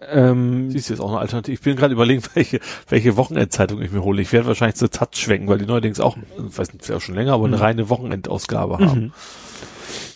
Ähm, 0.00 0.70
Siehst 0.70 0.88
du 0.88 0.94
jetzt 0.94 1.00
auch 1.00 1.10
eine 1.10 1.18
Alternative? 1.20 1.52
Ich 1.52 1.60
bin 1.60 1.76
gerade 1.76 1.92
überlegen, 1.92 2.22
welche, 2.34 2.60
welche 2.88 3.16
Wochenendzeitung 3.16 3.80
ich 3.82 3.92
mir 3.92 4.02
hole. 4.02 4.22
Ich 4.22 4.32
werde 4.32 4.46
wahrscheinlich 4.46 4.76
zur 4.76 4.90
Taz 4.90 5.18
schwenken, 5.18 5.48
weil 5.48 5.58
die 5.58 5.66
neuerdings 5.66 6.00
auch, 6.00 6.16
ich 6.16 6.58
weiß 6.58 6.72
nicht, 6.72 6.84
vielleicht 6.84 7.02
auch 7.02 7.04
schon 7.04 7.14
länger, 7.14 7.34
aber 7.34 7.44
eine 7.46 7.56
Mhm. 7.56 7.62
reine 7.62 7.88
Wochenendausgabe 7.90 8.78
haben. 8.78 9.00
Mhm. 9.00 9.12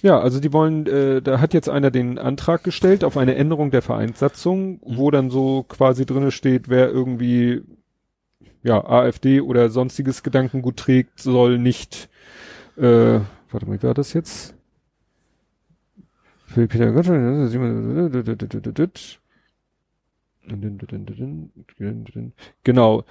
Ja, 0.02 0.18
also 0.20 0.38
die 0.40 0.52
wollen, 0.52 0.86
äh, 0.86 1.22
da 1.22 1.40
hat 1.40 1.54
jetzt 1.54 1.68
einer 1.68 1.90
den 1.90 2.18
Antrag 2.18 2.62
gestellt 2.64 3.04
auf 3.04 3.16
eine 3.16 3.34
Änderung 3.36 3.70
der 3.70 3.82
Vereinssatzung, 3.82 4.80
wo 4.82 5.10
dann 5.10 5.30
so 5.30 5.62
quasi 5.68 6.04
drinne 6.06 6.30
steht, 6.30 6.68
wer 6.68 6.88
irgendwie 6.90 7.62
ja 8.62 8.84
AfD 8.84 9.40
oder 9.40 9.68
sonstiges 9.70 10.22
Gedankengut 10.22 10.76
trägt, 10.76 11.20
soll 11.20 11.58
nicht 11.58 12.08
äh, 12.76 13.20
warte 13.54 13.66
mal, 13.66 13.78
wie 13.78 13.82
war 13.82 13.94
das 13.94 14.12
jetzt? 14.12 14.54
Für 16.46 16.68
Peter 16.68 16.92
Gottschalk, 16.92 17.20
Genau. 22.64 23.04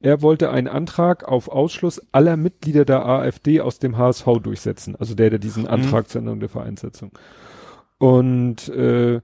Er 0.00 0.22
wollte 0.22 0.50
einen 0.50 0.66
Antrag 0.66 1.24
auf 1.24 1.48
Ausschluss 1.48 2.02
aller 2.10 2.36
Mitglieder 2.36 2.84
der 2.84 3.04
AfD 3.06 3.60
aus 3.60 3.78
dem 3.78 3.98
HSV 3.98 4.26
durchsetzen. 4.42 4.96
Also 4.96 5.14
der, 5.14 5.30
der 5.30 5.38
diesen 5.38 5.66
Antrag 5.66 6.08
zur 6.08 6.20
Änderung 6.20 6.40
der 6.40 6.48
Vereinssetzung. 6.48 7.12
Und 7.98 8.68
äh, 8.70 9.20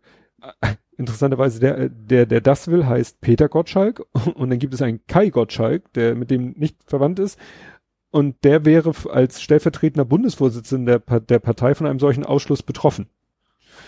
interessanterweise, 0.98 1.60
der, 1.60 1.88
der, 1.88 2.26
der 2.26 2.40
das 2.42 2.68
will, 2.68 2.86
heißt 2.86 3.20
Peter 3.20 3.48
Gottschalk. 3.48 4.04
Und 4.34 4.50
dann 4.50 4.58
gibt 4.58 4.74
es 4.74 4.82
einen 4.82 5.00
Kai 5.06 5.30
Gottschalk, 5.30 5.92
der 5.94 6.14
mit 6.14 6.30
dem 6.30 6.52
nicht 6.52 6.76
verwandt 6.86 7.18
ist. 7.18 7.38
Und 8.10 8.36
der 8.44 8.64
wäre 8.64 8.92
als 9.10 9.42
stellvertretender 9.42 10.04
Bundesvorsitzender 10.04 10.98
der, 11.00 11.20
der 11.20 11.38
Partei 11.38 11.74
von 11.74 11.86
einem 11.86 11.98
solchen 11.98 12.24
Ausschluss 12.24 12.62
betroffen. 12.62 13.08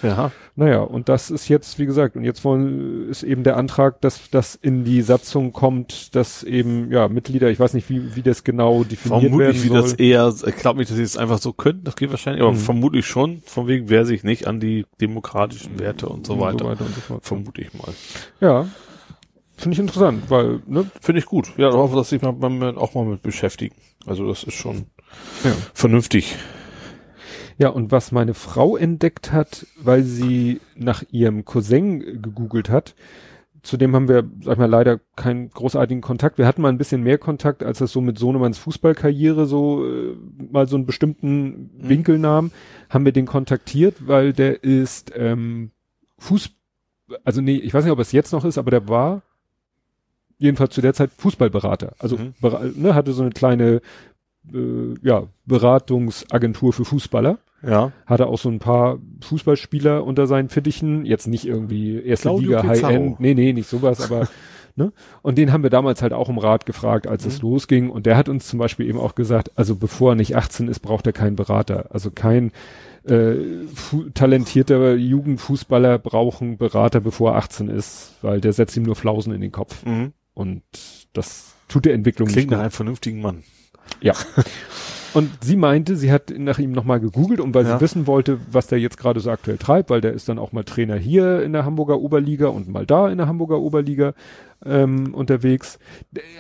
Ja. 0.03 0.31
Naja, 0.55 0.81
und 0.81 1.09
das 1.09 1.31
ist 1.31 1.49
jetzt, 1.49 1.79
wie 1.79 1.87
gesagt, 1.87 2.15
und 2.15 2.23
jetzt 2.23 2.45
wollen, 2.45 3.09
ist 3.09 3.23
eben 3.25 3.43
der 3.43 3.57
Antrag, 3.57 4.01
dass 4.01 4.31
das 4.31 4.55
in 4.55 4.85
die 4.85 5.03
Satzung 5.03 5.53
kommt, 5.53 6.15
dass 6.15 6.45
eben, 6.45 6.93
ja, 6.93 7.09
Mitglieder, 7.09 7.51
ich 7.51 7.59
weiß 7.59 7.75
nicht, 7.75 7.89
wie, 7.91 8.15
wie 8.15 8.23
das 8.23 8.45
genau 8.45 8.85
definiert 8.85 9.23
Vermutlich, 9.23 9.65
wie 9.65 9.71
werden 9.71 9.83
das 9.83 9.91
soll. 9.93 10.01
eher, 10.01 10.33
ich 10.47 10.57
glaube 10.57 10.79
nicht, 10.79 10.91
dass 10.91 10.97
sie 10.99 11.03
es 11.03 11.17
einfach 11.17 11.39
so 11.39 11.53
könnten, 11.53 11.85
das 11.85 11.97
geht 11.97 12.11
wahrscheinlich, 12.11 12.43
aber 12.43 12.53
Mhm. 12.53 12.57
vermutlich 12.59 13.07
schon, 13.07 13.43
von 13.47 13.67
wegen, 13.67 13.89
wer 13.89 14.05
sich 14.05 14.23
nicht 14.23 14.47
an 14.47 14.61
die 14.61 14.85
demokratischen 15.01 15.81
Werte 15.81 16.09
und 16.09 16.27
so 16.27 16.35
und 16.35 16.41
weiter. 16.41 16.59
so 16.61 16.71
weiter 16.71 16.85
und 16.85 16.95
so 16.95 17.01
fort. 17.01 17.25
Vermute 17.25 17.63
ich 17.63 17.73
mal. 17.75 17.93
Ja, 18.41 18.69
finde 19.59 19.75
ich 19.75 19.81
interessant, 19.81 20.25
weil, 20.29 20.61
ne, 20.67 20.91
Finde 21.01 21.19
ich 21.21 21.27
gut. 21.27 21.53
Ja, 21.57 21.69
ich 21.69 21.75
hoffe, 21.75 21.97
dass 21.97 22.11
sich 22.11 22.23
mal, 22.23 22.33
mal 22.33 22.77
auch 22.77 22.95
mal 22.95 23.05
mit 23.05 23.23
beschäftigen. 23.23 23.75
Also 24.07 24.27
das 24.27 24.45
ist 24.45 24.55
schon 24.55 24.87
ja. 25.45 25.53
vernünftig. 25.75 26.37
Ja, 27.59 27.71
und 27.71 27.91
was 27.91 28.13
meine 28.13 28.35
Frau 28.35 28.77
entdeckt 28.77 29.33
hat, 29.33 29.67
weil 29.77 30.05
sie 30.05 30.61
nach 30.77 31.03
ihrem 31.11 31.45
Cousin 31.45 32.23
gegoogelt 32.23 32.71
hat, 32.71 32.95
zu 33.63 33.77
dem 33.77 33.95
haben 33.95 34.09
wir, 34.09 34.25
sag 34.43 34.53
ich 34.53 34.59
mal, 34.59 34.67
leider 34.67 35.01
keinen 35.17 35.51
großartigen 35.51 36.01
Kontakt. 36.01 36.39
Wir 36.39 36.47
hatten 36.47 36.63
mal 36.63 36.69
ein 36.69 36.79
bisschen 36.79 37.03
mehr 37.03 37.19
Kontakt, 37.19 37.65
als 37.65 37.79
das 37.79 37.91
so 37.91 38.01
mit 38.01 38.17
Sohnemanns 38.17 38.59
Fußballkarriere 38.59 39.47
so 39.47 39.85
äh, 39.85 40.17
mal 40.51 40.69
so 40.69 40.77
einen 40.77 40.87
bestimmten 40.87 41.71
Winkel 41.77 42.19
nahm, 42.19 42.53
haben 42.89 43.05
wir 43.05 43.13
den 43.13 43.27
kontaktiert, 43.27 44.07
weil 44.07 44.33
der 44.33 44.63
ist 44.63 45.13
ähm, 45.17 45.73
Fuß, 46.19 46.51
also 47.25 47.41
nee, 47.41 47.57
ich 47.57 47.75
weiß 47.75 47.85
nicht, 47.85 47.93
ob 47.93 47.99
es 47.99 48.13
jetzt 48.13 48.33
noch 48.33 48.45
ist, 48.45 48.59
aber 48.59 48.71
der 48.71 48.89
war 48.89 49.23
jedenfalls 50.39 50.75
zu 50.75 50.81
der 50.81 50.95
Zeit 50.95 51.11
Fußballberater. 51.17 51.93
Also 51.99 52.17
Mhm. 52.17 52.35
ne, 52.77 52.95
hatte 52.95 53.13
so 53.13 53.23
eine 53.23 53.33
kleine 53.33 53.81
äh, 54.55 54.95
ja, 55.03 55.25
Beratungsagentur 55.45 56.73
für 56.73 56.85
Fußballer 56.87 57.39
Ja. 57.63 57.93
hatte 58.07 58.27
auch 58.29 58.39
so 58.39 58.49
ein 58.49 58.61
paar 58.61 58.99
Fußballspieler 59.21 60.05
unter 60.05 60.27
seinen 60.27 60.49
Fittichen, 60.49 61.05
jetzt 61.05 61.27
nicht 61.27 61.45
irgendwie 61.47 62.01
erste 62.01 62.29
Claudio 62.31 62.57
Liga. 62.57 62.63
High-End, 62.67 63.21
nee, 63.21 63.35
nee, 63.35 63.53
nicht 63.53 63.69
sowas, 63.69 64.01
aber, 64.01 64.27
ne? 64.77 64.93
Und 65.23 65.37
den 65.37 65.53
haben 65.53 65.63
wir 65.65 65.71
damals 65.71 66.01
halt 66.01 66.13
auch 66.15 66.29
um 66.31 66.39
Rat 66.39 66.65
gefragt, 66.67 67.07
als 67.07 67.27
es 67.27 67.43
losging 67.43 67.91
und 67.91 68.07
der 68.07 68.17
hat 68.17 68.29
uns 68.31 68.47
zum 68.49 68.59
Beispiel 68.59 68.87
eben 68.89 68.99
auch 68.99 69.15
gesagt, 69.15 69.51
also 69.57 69.77
bevor 69.77 70.13
er 70.13 70.15
nicht 70.15 70.35
18 70.37 70.69
ist, 70.69 70.81
braucht 70.81 71.07
er 71.07 71.13
keinen 71.13 71.37
Berater, 71.37 71.87
also 71.91 72.11
kein 72.11 72.53
äh, 73.05 73.35
talentierter 74.15 74.95
Jugendfußballer 74.95 75.99
braucht 75.99 76.43
einen 76.43 76.59
Berater, 76.59 77.01
bevor 77.01 77.33
er 77.33 77.37
18 77.37 77.69
ist, 77.69 78.15
weil 78.23 78.41
der 78.41 78.53
setzt 78.53 78.77
ihm 78.77 78.83
nur 78.85 78.97
Flausen 78.97 79.33
in 79.35 79.41
den 79.41 79.53
Kopf 79.53 79.85
Mhm. 79.85 80.13
Und 80.39 80.63
das 81.13 81.55
tut 81.69 81.85
der 81.85 81.95
Entwicklung 81.95 82.29
Klingt 82.29 82.37
nicht 82.47 82.51
nach 82.51 82.59
gut. 82.59 82.63
einem 82.63 82.71
vernünftigen 82.71 83.21
Mann. 83.21 83.43
Ja. 84.01 84.15
Und 85.15 85.31
sie 85.43 85.57
meinte, 85.57 85.97
sie 85.97 86.13
hat 86.13 86.31
nach 86.37 86.59
ihm 86.59 86.71
nochmal 86.73 87.01
gegoogelt 87.01 87.41
und 87.41 87.55
weil 87.55 87.65
Ja. 87.65 87.77
sie 87.79 87.81
wissen 87.81 88.07
wollte, 88.07 88.39
was 88.53 88.67
der 88.67 88.79
jetzt 88.79 88.99
gerade 88.99 89.21
so 89.21 89.31
aktuell 89.31 89.57
treibt, 89.57 89.89
weil 89.89 90.03
der 90.03 90.13
ist 90.13 90.29
dann 90.29 90.39
auch 90.39 90.53
mal 90.53 90.65
Trainer 90.65 90.97
hier 90.97 91.43
in 91.43 91.55
der 91.55 91.65
Hamburger 91.65 91.99
Oberliga 91.99 92.49
und 92.49 92.69
mal 92.69 92.85
da 92.85 93.09
in 93.09 93.17
der 93.17 93.27
Hamburger 93.27 93.59
Oberliga 93.59 94.13
ähm, 94.67 95.15
unterwegs. 95.15 95.79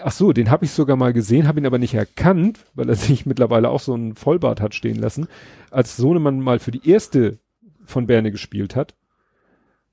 Ach 0.04 0.12
so, 0.12 0.34
den 0.34 0.50
habe 0.50 0.66
ich 0.66 0.72
sogar 0.72 0.96
mal 0.96 1.14
gesehen, 1.14 1.48
habe 1.48 1.58
ihn 1.58 1.64
aber 1.66 1.78
nicht 1.78 1.94
erkannt, 1.94 2.58
weil 2.74 2.90
er 2.90 2.94
sich 2.96 3.24
mittlerweile 3.24 3.70
auch 3.70 3.80
so 3.80 3.94
einen 3.94 4.14
Vollbart 4.14 4.60
hat 4.60 4.74
stehen 4.74 4.96
lassen. 4.96 5.28
Als 5.70 5.96
Sohnemann 5.96 6.38
mal 6.40 6.58
für 6.58 6.70
die 6.70 6.88
erste 6.88 7.38
von 7.86 8.06
Berne 8.06 8.30
gespielt 8.30 8.76
hat, 8.76 8.94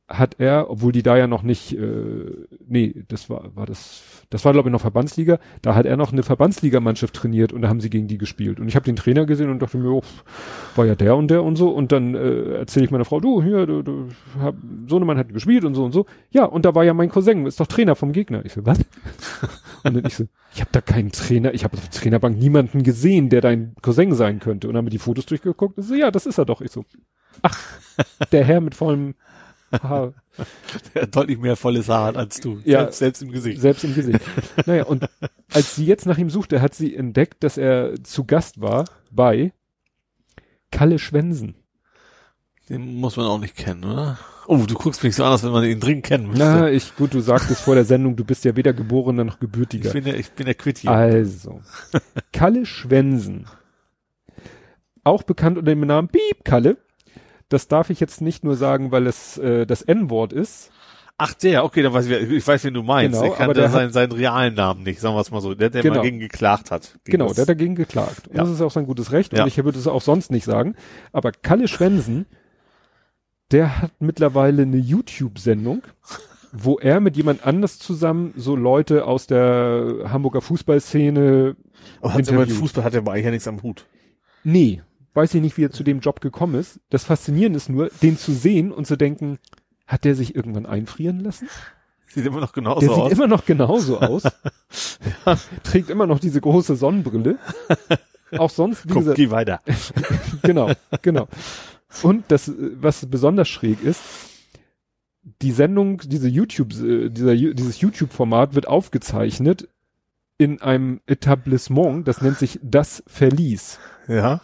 hat 0.07 0.35
er, 0.37 0.69
obwohl 0.69 0.91
die 0.91 1.01
da 1.01 1.17
ja 1.17 1.25
noch 1.25 1.41
nicht, 1.41 1.73
äh, 1.73 2.31
nee, 2.67 2.93
das 3.07 3.27
war, 3.27 3.55
war 3.55 3.65
das, 3.65 4.03
das 4.29 4.45
war 4.45 4.53
glaube 4.53 4.69
ich 4.69 4.71
noch 4.71 4.81
Verbandsliga, 4.81 5.39
da 5.63 5.73
hat 5.73 5.87
er 5.87 5.97
noch 5.97 6.11
eine 6.11 6.21
Verbandsligamannschaft 6.21 7.15
trainiert 7.15 7.51
und 7.51 7.63
da 7.63 7.69
haben 7.69 7.81
sie 7.81 7.89
gegen 7.89 8.07
die 8.07 8.19
gespielt. 8.19 8.59
Und 8.59 8.67
ich 8.67 8.75
habe 8.75 8.85
den 8.85 8.95
Trainer 8.95 9.25
gesehen 9.25 9.49
und 9.49 9.61
dachte 9.61 9.77
mir, 9.77 9.89
oh, 9.89 10.03
war 10.75 10.85
ja 10.85 10.93
der 10.93 11.15
und 11.15 11.29
der 11.29 11.43
und 11.43 11.55
so. 11.55 11.69
Und 11.69 11.91
dann 11.91 12.13
äh, 12.13 12.53
erzähle 12.53 12.85
ich 12.85 12.91
meiner 12.91 13.05
Frau, 13.05 13.19
du, 13.19 13.41
hier, 13.41 13.65
du, 13.65 13.81
du, 13.81 14.09
hab, 14.39 14.55
Sohnemann 14.87 15.17
hat 15.17 15.33
gespielt 15.33 15.65
und 15.65 15.73
so 15.73 15.83
und 15.83 15.91
so. 15.91 16.05
Ja, 16.29 16.45
und 16.45 16.65
da 16.65 16.75
war 16.75 16.83
ja 16.83 16.93
mein 16.93 17.09
Cousin, 17.09 17.47
ist 17.47 17.59
doch 17.59 17.67
Trainer 17.67 17.95
vom 17.95 18.11
Gegner. 18.11 18.45
Ich 18.45 18.53
so, 18.53 18.63
was? 18.63 18.79
und 19.83 19.95
dann 19.95 20.05
ich 20.05 20.15
so, 20.15 20.25
ich 20.53 20.61
habe 20.61 20.69
da 20.71 20.81
keinen 20.81 21.11
Trainer, 21.11 21.53
ich 21.55 21.63
habe 21.63 21.75
auf 21.77 21.81
der 21.81 21.99
Trainerbank 21.99 22.37
niemanden 22.37 22.83
gesehen, 22.83 23.29
der 23.29 23.41
dein 23.41 23.73
Cousin 23.81 24.13
sein 24.13 24.39
könnte. 24.39 24.67
Und 24.67 24.73
dann 24.73 24.79
haben 24.79 24.85
wir 24.85 24.91
die 24.91 24.99
Fotos 24.99 25.25
durchgeguckt 25.25 25.77
und 25.77 25.83
so, 25.83 25.95
ja, 25.95 26.11
das 26.11 26.27
ist 26.27 26.37
er 26.37 26.45
doch. 26.45 26.61
Ich 26.61 26.71
so, 26.71 26.85
ach, 27.41 27.59
der 28.31 28.43
Herr 28.43 28.61
mit 28.61 28.75
vollem. 28.75 29.15
Der 30.93 31.03
hat 31.03 31.15
deutlich 31.15 31.37
mehr 31.37 31.55
volles 31.55 31.89
Haar 31.89 32.05
hat 32.05 32.17
als 32.17 32.39
du. 32.39 32.59
Ja. 32.63 32.81
Selbst, 32.81 32.99
selbst 32.99 33.21
im 33.23 33.31
Gesicht. 33.31 33.61
Selbst 33.61 33.83
im 33.83 33.95
Gesicht. 33.95 34.19
naja, 34.65 34.85
und 34.85 35.07
als 35.53 35.75
sie 35.75 35.85
jetzt 35.85 36.05
nach 36.05 36.17
ihm 36.17 36.29
suchte, 36.29 36.61
hat 36.61 36.75
sie 36.75 36.95
entdeckt, 36.95 37.43
dass 37.43 37.57
er 37.57 38.03
zu 38.03 38.25
Gast 38.25 38.61
war 38.61 38.85
bei 39.11 39.53
Kalle 40.71 40.99
Schwensen. 40.99 41.55
Den 42.69 42.95
muss 42.95 43.15
man 43.15 43.27
auch 43.27 43.39
nicht 43.39 43.55
kennen, 43.55 43.83
oder? 43.83 44.17
Oh, 44.47 44.57
du 44.57 44.75
guckst 44.75 45.03
mich 45.03 45.15
so 45.15 45.23
an, 45.23 45.31
als 45.31 45.43
wenn 45.43 45.51
man 45.51 45.63
ihn 45.63 45.79
dringend 45.79 46.05
kennen 46.05 46.27
müsste. 46.27 46.43
Na, 46.43 46.69
ich, 46.69 46.95
gut, 46.95 47.13
du 47.13 47.19
sagtest 47.19 47.61
vor 47.61 47.75
der 47.75 47.85
Sendung, 47.85 48.15
du 48.15 48.23
bist 48.23 48.45
ja 48.45 48.55
weder 48.55 48.73
geborener 48.73 49.23
noch 49.23 49.39
gebürtiger. 49.39 49.87
ich 49.87 49.93
bin 49.93 50.03
der, 50.03 50.19
ich 50.19 50.31
bin 50.31 50.45
der 50.45 50.55
Quitty. 50.55 50.87
Also, 50.87 51.61
Kalle 52.31 52.65
Schwensen. 52.65 53.47
Auch 55.03 55.23
bekannt 55.23 55.57
unter 55.57 55.71
dem 55.71 55.81
Namen 55.81 56.09
Piep 56.09 56.43
Kalle. 56.43 56.77
Das 57.55 57.69
darf 57.69 57.89
ich 57.89 58.01
jetzt 58.01 58.19
nicht 58.19 58.43
nur 58.43 58.57
sagen, 58.57 58.91
weil 58.91 59.07
es 59.07 59.37
äh, 59.37 59.65
das 59.65 59.81
N-Wort 59.81 60.33
ist. 60.33 60.71
Ach 61.17 61.33
der, 61.33 61.63
okay, 61.63 61.81
dann 61.81 61.93
weiß 61.93 62.07
ich, 62.07 62.29
ich 62.29 62.45
weiß, 62.45 62.65
wen 62.65 62.73
du 62.73 62.83
meinst. 62.83 63.21
Genau, 63.21 63.31
ich 63.31 63.37
kannte 63.37 63.43
aber 63.45 63.53
der 63.53 63.69
seinen, 63.69 63.93
seinen 63.93 64.11
realen 64.11 64.53
Namen 64.53 64.83
nicht, 64.83 64.99
sagen 64.99 65.15
wir 65.15 65.21
es 65.21 65.31
mal 65.31 65.39
so. 65.39 65.55
Der, 65.55 65.69
der 65.69 65.81
Genau. 65.81 65.95
mal 65.95 66.01
gegen 66.01 66.19
geklagt 66.19 66.71
hat. 66.71 66.99
Genau, 67.05 67.27
das- 67.27 67.35
der 67.35 67.43
hat 67.43 67.49
dagegen 67.49 67.75
geklagt. 67.75 68.27
Und 68.27 68.35
Ja. 68.35 68.43
das 68.43 68.51
ist 68.51 68.59
auch 68.61 68.71
sein 68.71 68.85
gutes 68.85 69.13
Recht 69.13 69.31
Ja. 69.31 69.43
und 69.43 69.47
ich 69.47 69.63
würde 69.63 69.79
es 69.79 69.87
auch 69.87 70.01
sonst 70.01 70.29
nicht 70.29 70.43
sagen. 70.43 70.75
Aber 71.13 71.31
Kalle 71.31 71.69
Schwensen, 71.69 72.25
der 73.51 73.81
hat 73.81 73.91
mittlerweile 73.99 74.63
eine 74.63 74.75
YouTube-Sendung, 74.77 75.83
wo 76.51 76.79
er 76.79 76.99
mit 76.99 77.15
jemand 77.15 77.45
anders 77.45 77.79
zusammen 77.79 78.33
so 78.35 78.55
Leute 78.57 79.05
aus 79.05 79.27
der 79.27 80.09
Hamburger 80.11 80.41
Fußballszene, 80.41 81.55
Aber 82.01 82.13
hat 82.13 82.27
er 82.27 82.39
mit. 82.39 82.51
Fußball 82.51 82.83
hat 82.83 82.93
er 82.93 82.99
aber 82.99 83.13
eigentlich 83.13 83.25
ja 83.25 83.31
nichts 83.31 83.47
am 83.47 83.63
Hut. 83.63 83.85
nee, 84.43 84.81
weiß 85.15 85.33
ich 85.33 85.41
nicht, 85.41 85.57
wie 85.57 85.65
er 85.65 85.71
zu 85.71 85.83
dem 85.83 85.99
Job 85.99 86.21
gekommen 86.21 86.55
ist. 86.55 86.79
Das 86.89 87.03
Faszinierende 87.05 87.57
ist 87.57 87.69
nur, 87.69 87.89
den 88.01 88.17
zu 88.17 88.33
sehen 88.33 88.71
und 88.71 88.85
zu 88.85 88.97
denken, 88.97 89.39
hat 89.87 90.03
der 90.03 90.15
sich 90.15 90.35
irgendwann 90.35 90.65
einfrieren 90.65 91.19
lassen? 91.19 91.47
Sieht 92.07 92.25
immer 92.25 92.39
noch 92.39 92.53
genauso 92.53 92.79
Der 92.79 92.89
sieht 92.89 93.03
aus. 93.03 93.11
immer 93.11 93.27
noch 93.27 93.45
genauso 93.45 93.99
aus. 94.01 94.23
Trägt 95.63 95.89
immer 95.89 96.07
noch 96.07 96.19
diese 96.19 96.39
große 96.41 96.75
Sonnenbrille. 96.75 97.37
Auch 98.37 98.49
sonst, 98.49 98.87
wie 98.87 98.93
Guck, 98.93 99.15
geh 99.15 99.31
weiter. 99.31 99.61
genau, 100.43 100.71
genau. 101.01 101.27
Und 102.03 102.25
das, 102.29 102.51
was 102.57 103.05
besonders 103.05 103.47
schräg 103.47 103.83
ist, 103.83 104.01
die 105.41 105.51
Sendung, 105.51 106.01
diese 106.05 106.27
YouTube, 106.27 106.73
äh, 106.73 107.09
dieser, 107.09 107.35
dieses 107.35 107.81
YouTube-Format 107.81 108.53
wird 108.55 108.67
aufgezeichnet 108.67 109.67
in 110.37 110.61
einem 110.61 111.01
Etablissement, 111.07 112.07
das 112.07 112.21
nennt 112.21 112.37
sich 112.37 112.59
Das 112.61 113.03
Verlies. 113.07 113.79
Ja. 114.07 114.41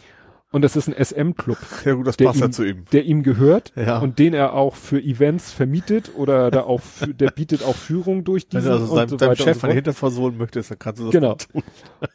Und 0.53 0.63
das 0.63 0.75
ist 0.75 0.89
ein 0.89 0.93
SM-Club, 1.05 1.57
Ja 1.85 1.93
gut, 1.93 2.05
das 2.07 2.17
Der 2.17 2.25
passt 2.25 2.41
ja 2.41 2.47
ihm- 2.47 2.51
zu 2.51 2.63
ihm. 2.67 2.83
der 2.91 3.05
ihm 3.05 3.23
gehört 3.23 3.71
Ja. 3.77 3.99
und 3.99 4.19
den 4.19 4.33
er 4.33 4.53
auch 4.53 4.75
für 4.75 5.01
Events 5.01 5.51
vermietet 5.53 6.11
oder 6.17 6.51
da 6.51 6.63
auch, 6.63 6.81
für, 6.81 7.07
der 7.13 7.31
bietet 7.31 7.63
auch 7.63 7.75
Führung 7.75 8.25
durch 8.25 8.47
diesen 8.49 8.69
also 8.69 8.91
und 8.91 8.97
deinem, 8.97 9.09
so 9.09 9.19
weiter 9.21 9.35
Chef 9.37 9.47
und 9.47 9.53
so 9.53 9.59
von 9.61 9.69
fort. 9.69 9.73
hinten 9.73 9.93
versohlen 9.93 10.37
möchtest, 10.37 10.71
dann 10.71 10.79
kannst 10.79 10.99
du 10.99 11.05
das 11.05 11.13
Genau. 11.13 11.35
tun. 11.35 11.63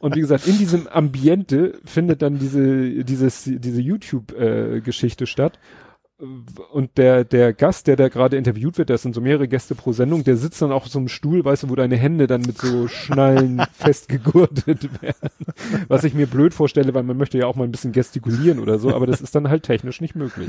Und 0.00 0.16
wie 0.16 0.20
gesagt, 0.20 0.46
in 0.46 0.58
diesem 0.58 0.86
Ambiente 0.86 1.78
findet 1.86 2.20
dann 2.20 2.38
diese, 2.38 3.04
dieses, 3.04 3.44
diese 3.46 3.80
YouTube-Geschichte 3.80 5.26
statt. 5.26 5.58
Und 6.18 6.96
der, 6.96 7.24
der 7.24 7.52
Gast, 7.52 7.86
der 7.86 7.96
da 7.96 8.08
gerade 8.08 8.38
interviewt 8.38 8.78
wird, 8.78 8.88
das 8.88 9.02
sind 9.02 9.14
so 9.14 9.20
mehrere 9.20 9.48
Gäste 9.48 9.74
pro 9.74 9.92
Sendung, 9.92 10.24
der 10.24 10.38
sitzt 10.38 10.62
dann 10.62 10.72
auch 10.72 10.84
auf 10.84 10.88
so 10.88 10.98
einem 10.98 11.08
Stuhl, 11.08 11.44
weißt 11.44 11.64
du, 11.64 11.68
wo 11.68 11.74
deine 11.74 11.96
Hände 11.96 12.26
dann 12.26 12.40
mit 12.40 12.56
so 12.56 12.88
Schnallen 12.88 13.60
festgegurtet 13.74 15.02
werden. 15.02 15.30
Was 15.88 16.04
ich 16.04 16.14
mir 16.14 16.26
blöd 16.26 16.54
vorstelle, 16.54 16.94
weil 16.94 17.02
man 17.02 17.18
möchte 17.18 17.36
ja 17.36 17.46
auch 17.46 17.54
mal 17.54 17.64
ein 17.64 17.70
bisschen 17.70 17.92
gestikulieren 17.92 18.60
oder 18.60 18.78
so, 18.78 18.94
aber 18.94 19.06
das 19.06 19.20
ist 19.20 19.34
dann 19.34 19.50
halt 19.50 19.64
technisch 19.64 20.00
nicht 20.00 20.14
möglich. 20.14 20.48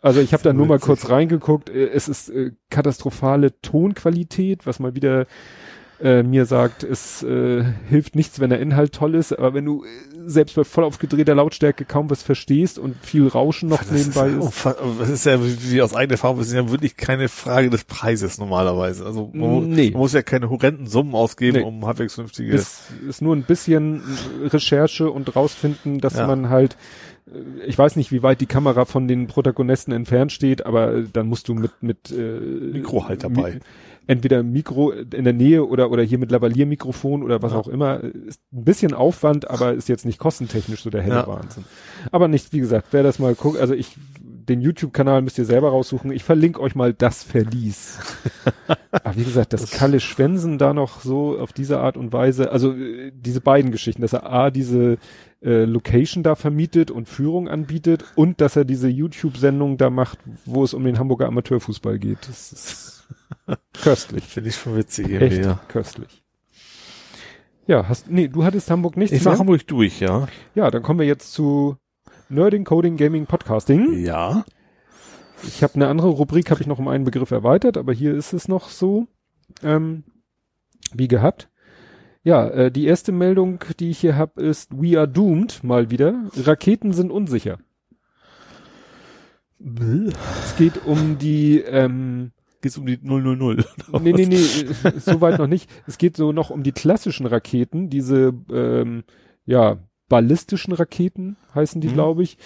Also 0.00 0.20
ich 0.20 0.32
habe 0.32 0.42
da 0.42 0.54
nur 0.54 0.66
mal 0.66 0.78
kurz 0.78 1.10
reingeguckt. 1.10 1.68
Äh, 1.68 1.88
Es 1.90 2.08
ist 2.08 2.30
äh, 2.30 2.52
katastrophale 2.70 3.60
Tonqualität, 3.60 4.66
was 4.66 4.78
mal 4.78 4.94
wieder 4.94 5.26
äh, 6.02 6.22
mir 6.22 6.46
sagt, 6.46 6.82
es 6.82 7.22
äh, 7.22 7.62
hilft 7.88 8.16
nichts, 8.16 8.40
wenn 8.40 8.48
der 8.50 8.60
Inhalt 8.60 8.94
toll 8.94 9.14
ist, 9.14 9.32
aber 9.32 9.52
wenn 9.52 9.66
du 9.66 9.84
äh, 9.84 10.09
selbst 10.26 10.54
bei 10.56 10.64
voll 10.64 10.84
aufgedrehter 10.84 11.34
Lautstärke 11.34 11.84
kaum 11.84 12.10
was 12.10 12.22
verstehst 12.22 12.78
und 12.78 12.96
viel 13.04 13.26
Rauschen 13.28 13.68
noch 13.68 13.78
Das 13.78 13.90
nebenbei 13.90 14.28
ist, 14.30 14.66
das 14.98 15.08
ist 15.08 15.26
ja, 15.26 15.38
wie 15.40 15.82
aus 15.82 15.94
eigener 15.94 16.12
Erfahrung, 16.12 16.38
das 16.38 16.48
ist 16.48 16.54
ja 16.54 16.70
wirklich 16.70 16.96
keine 16.96 17.28
Frage 17.28 17.70
des 17.70 17.84
Preises 17.84 18.38
normalerweise. 18.38 19.04
Also 19.06 19.30
man, 19.32 19.68
Nee. 19.70 19.90
man 19.90 20.00
muss 20.00 20.12
ja 20.12 20.22
keine 20.22 20.50
horrenden 20.50 20.86
Summen 20.86 21.14
ausgeben, 21.14 21.58
Nee. 21.58 21.64
um 21.64 21.84
halbwegs 21.86 22.14
vernünftige. 22.14 22.54
Es 22.54 22.82
ist 23.08 23.22
nur 23.22 23.34
ein 23.34 23.42
bisschen 23.42 24.02
Recherche 24.44 25.10
und 25.10 25.34
rausfinden, 25.34 25.98
dass 26.00 26.14
Ja. 26.14 26.26
man 26.26 26.48
halt, 26.50 26.76
äh, 27.26 27.64
ich 27.66 27.78
weiß 27.78 27.96
nicht, 27.96 28.12
wie 28.12 28.22
weit 28.22 28.40
die 28.40 28.46
Kamera 28.46 28.84
von 28.84 29.08
den 29.08 29.26
Protagonisten 29.26 29.92
entfernt 29.92 30.32
steht, 30.32 30.66
aber 30.66 30.94
äh, 30.94 31.04
dann 31.12 31.26
musst 31.28 31.48
du 31.48 31.54
mit 31.54 31.70
mit 31.80 32.10
äh, 32.10 32.38
Mikro 32.40 33.08
halt 33.08 33.24
dabei. 33.24 33.54
Mi 33.54 33.60
entweder 34.06 34.42
Mikro 34.42 34.90
in 34.92 35.24
der 35.24 35.32
Nähe 35.32 35.66
oder 35.66 35.90
oder 35.90 36.02
hier 36.02 36.18
mit 36.18 36.30
Lavalier-Mikrofon 36.30 37.22
oder 37.22 37.42
was 37.42 37.52
Ja. 37.52 37.58
auch 37.58 37.68
immer. 37.68 38.00
Ist 38.02 38.40
ein 38.52 38.64
bisschen 38.64 38.94
Aufwand, 38.94 39.48
aber 39.50 39.72
ist 39.74 39.88
jetzt 39.88 40.04
nicht 40.06 40.18
kostentechnisch 40.18 40.82
so 40.82 40.90
der 40.90 41.02
helle 41.02 41.16
Ja. 41.16 41.26
Wahnsinn. 41.26 41.64
Aber 42.10 42.28
nicht, 42.28 42.52
wie 42.52 42.60
gesagt, 42.60 42.88
wer 42.92 43.02
das 43.02 43.18
mal 43.18 43.34
guckt, 43.34 43.58
also 43.60 43.74
ich 43.74 43.96
den 44.22 44.62
YouTube-Kanal 44.62 45.22
müsst 45.22 45.38
ihr 45.38 45.44
selber 45.44 45.68
raussuchen. 45.70 46.10
Ich 46.10 46.24
verlinke 46.24 46.60
euch 46.60 46.74
mal 46.74 46.92
das 46.92 47.22
Verlies. 47.22 48.00
Aber 48.90 49.14
wie 49.16 49.22
gesagt, 49.22 49.52
dass 49.52 49.70
Kalle 49.70 50.00
Schwensen 50.00 50.58
da 50.58 50.74
noch 50.74 51.02
so 51.02 51.38
auf 51.38 51.52
diese 51.52 51.78
Art 51.78 51.96
und 51.96 52.12
Weise, 52.12 52.50
also 52.50 52.72
äh, 52.72 53.12
diese 53.14 53.40
beiden 53.40 53.70
Geschichten, 53.70 54.02
dass 54.02 54.12
er 54.12 54.28
A, 54.28 54.50
diese 54.50 54.98
äh, 55.40 55.64
Location 55.66 56.24
da 56.24 56.34
vermietet 56.34 56.90
und 56.90 57.08
Führung 57.08 57.48
anbietet 57.48 58.04
und 58.16 58.40
dass 58.40 58.56
er 58.56 58.64
diese 58.64 58.88
YouTube-Sendung 58.88 59.76
da 59.78 59.88
macht, 59.88 60.18
wo 60.46 60.64
es 60.64 60.74
um 60.74 60.82
den 60.84 60.98
Hamburger 60.98 61.28
Amateurfußball 61.28 62.00
geht. 62.00 62.18
Das 62.28 62.52
ist 62.52 63.06
köstlich. 63.82 64.24
Finde 64.24 64.50
ich 64.50 64.56
schon 64.56 64.76
witzig 64.76 65.10
Echt 65.10 65.44
ja. 65.44 65.60
köstlich. 65.68 66.22
Ja, 67.66 67.88
hast, 67.88 68.10
nee, 68.10 68.28
du 68.28 68.44
hattest 68.44 68.70
Hamburg 68.70 68.96
nicht. 68.96 69.12
Ich 69.12 69.24
war 69.24 69.38
Hamburg 69.38 69.66
durch, 69.66 70.00
ja. 70.00 70.26
Ja, 70.54 70.70
dann 70.70 70.82
kommen 70.82 70.98
wir 70.98 71.06
jetzt 71.06 71.32
zu 71.32 71.76
Nerding, 72.28 72.64
Coding, 72.64 72.96
Gaming, 72.96 73.26
Podcasting. 73.26 74.04
Ja. 74.04 74.44
Ich 75.44 75.62
habe 75.62 75.74
eine 75.74 75.88
andere 75.88 76.08
Rubrik, 76.08 76.50
habe 76.50 76.60
ich 76.60 76.66
noch 76.66 76.78
um 76.78 76.88
einen 76.88 77.04
Begriff 77.04 77.30
erweitert, 77.30 77.76
aber 77.76 77.92
hier 77.92 78.14
ist 78.14 78.32
es 78.32 78.48
noch 78.48 78.68
so, 78.68 79.06
ähm, 79.62 80.04
wie 80.92 81.08
gehabt. 81.08 81.48
Ja, 82.22 82.48
äh, 82.48 82.70
die 82.70 82.86
erste 82.86 83.12
Meldung, 83.12 83.60
die 83.78 83.90
ich 83.90 84.00
hier 84.00 84.16
habe, 84.16 84.42
ist 84.42 84.70
We 84.72 84.98
are 84.98 85.08
doomed, 85.08 85.64
mal 85.64 85.90
wieder. 85.90 86.28
Raketen 86.36 86.92
sind 86.92 87.10
unsicher. 87.10 87.58
Es 89.60 90.56
geht 90.56 90.86
um 90.86 91.18
die, 91.18 91.60
ähm, 91.60 92.32
Geht's 92.62 92.76
um 92.76 92.86
die 92.86 92.98
000. 93.02 93.64
nee, 94.02 94.12
nee, 94.12 94.26
nee, 94.26 94.36
äh, 94.36 95.00
so 95.00 95.20
weit 95.20 95.38
noch 95.38 95.46
nicht. 95.46 95.70
Es 95.86 95.96
geht 95.98 96.16
so 96.16 96.32
noch 96.32 96.50
um 96.50 96.62
die 96.62 96.72
klassischen 96.72 97.26
Raketen, 97.26 97.88
diese, 97.88 98.34
ähm, 98.52 99.04
ja, 99.46 99.78
ballistischen 100.08 100.74
Raketen 100.74 101.36
heißen 101.54 101.80
die, 101.80 101.88
Mhm. 101.88 101.92
glaube 101.94 102.22
ich. 102.22 102.36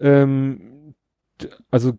Ähm, 0.00 0.94
also 1.70 1.94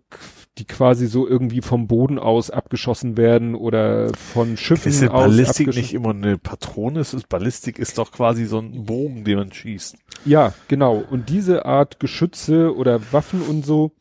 die 0.57 0.65
quasi 0.65 1.07
so 1.07 1.27
irgendwie 1.27 1.61
vom 1.61 1.87
Boden 1.87 2.17
aus 2.19 2.49
abgeschossen 2.49 3.17
werden 3.17 3.55
oder 3.55 4.13
von 4.13 4.55
Schiffen 4.57 4.89
Ist 4.89 5.03
aus 5.03 5.23
Ballistik 5.23 5.67
nicht 5.75 5.93
immer 5.93 6.11
eine 6.11 6.37
Patrone? 6.37 6.99
Es 6.99 7.13
ist 7.13 7.27
Ballistik 7.27 7.79
ist 7.79 7.97
doch 7.97 8.11
quasi 8.11 8.45
so 8.45 8.59
ein 8.59 8.85
Bogen, 8.85 9.25
den 9.25 9.37
man 9.37 9.51
schießt. 9.51 9.97
Ja, 10.25 10.53
genau. 10.67 11.03
Und 11.09 11.29
diese 11.29 11.65
Art 11.65 11.99
Geschütze 11.99 12.73
oder 12.75 13.01
Waffen 13.11 13.41
und 13.41 13.65
so, 13.65 13.91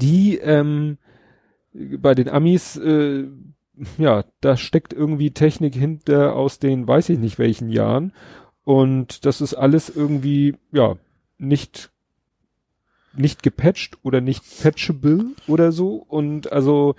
die 0.00 0.38
ähm, 0.38 0.98
bei 1.72 2.14
den 2.14 2.28
Amis, 2.28 2.76
äh, 2.76 3.26
ja, 3.98 4.24
da 4.40 4.56
steckt 4.56 4.92
irgendwie 4.92 5.30
Technik 5.30 5.74
hinter 5.74 6.34
aus 6.34 6.58
den 6.58 6.86
weiß 6.86 7.08
ich 7.10 7.18
nicht 7.18 7.38
welchen 7.38 7.70
Jahren. 7.70 8.12
Und 8.64 9.24
das 9.24 9.40
ist 9.40 9.54
alles 9.54 9.88
irgendwie, 9.88 10.56
ja, 10.72 10.96
nicht 11.38 11.90
nicht 13.12 13.42
gepatcht 13.42 13.98
oder 14.02 14.20
nicht 14.20 14.44
patchable 14.62 15.32
oder 15.46 15.72
so. 15.72 15.96
Und 15.96 16.52
also 16.52 16.94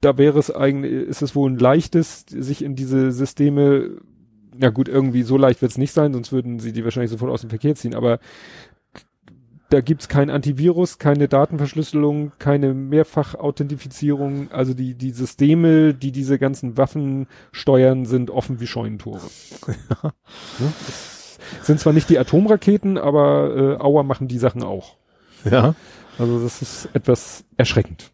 da 0.00 0.18
wäre 0.18 0.38
es 0.38 0.50
eigentlich, 0.50 0.92
ist 0.92 1.22
es 1.22 1.34
wohl 1.34 1.50
ein 1.50 1.58
leichtes, 1.58 2.26
sich 2.28 2.62
in 2.62 2.74
diese 2.74 3.12
Systeme, 3.12 3.98
na 4.56 4.70
gut, 4.70 4.88
irgendwie 4.88 5.22
so 5.22 5.36
leicht 5.36 5.62
wird 5.62 5.72
es 5.72 5.78
nicht 5.78 5.92
sein, 5.92 6.12
sonst 6.12 6.32
würden 6.32 6.58
sie 6.58 6.72
die 6.72 6.84
wahrscheinlich 6.84 7.10
sofort 7.10 7.30
aus 7.30 7.42
dem 7.42 7.50
Verkehr 7.50 7.74
ziehen, 7.74 7.94
aber 7.94 8.18
da 9.68 9.80
gibt's 9.80 10.08
kein 10.08 10.30
Antivirus, 10.30 10.98
keine 10.98 11.28
Datenverschlüsselung, 11.28 12.32
keine 12.38 12.72
Mehrfach-Authentifizierung. 12.72 14.50
Also 14.52 14.74
die, 14.74 14.94
die 14.94 15.10
Systeme, 15.10 15.92
die 15.92 16.12
diese 16.12 16.38
ganzen 16.38 16.76
Waffen 16.76 17.26
steuern, 17.52 18.06
sind 18.06 18.30
offen 18.30 18.60
wie 18.60 18.66
Scheunentore. 18.66 19.20
Ne? 20.58 20.72
Das 21.58 21.66
sind 21.66 21.78
zwar 21.78 21.92
nicht 21.92 22.10
die 22.10 22.18
Atomraketen, 22.18 22.98
aber 22.98 23.76
äh, 23.78 23.82
Auer 23.82 24.02
machen 24.02 24.26
die 24.26 24.38
Sachen 24.38 24.64
auch. 24.64 24.96
Ja. 25.44 25.74
Also 26.18 26.42
das 26.42 26.60
ist 26.60 26.88
etwas 26.92 27.44
erschreckend. 27.56 28.12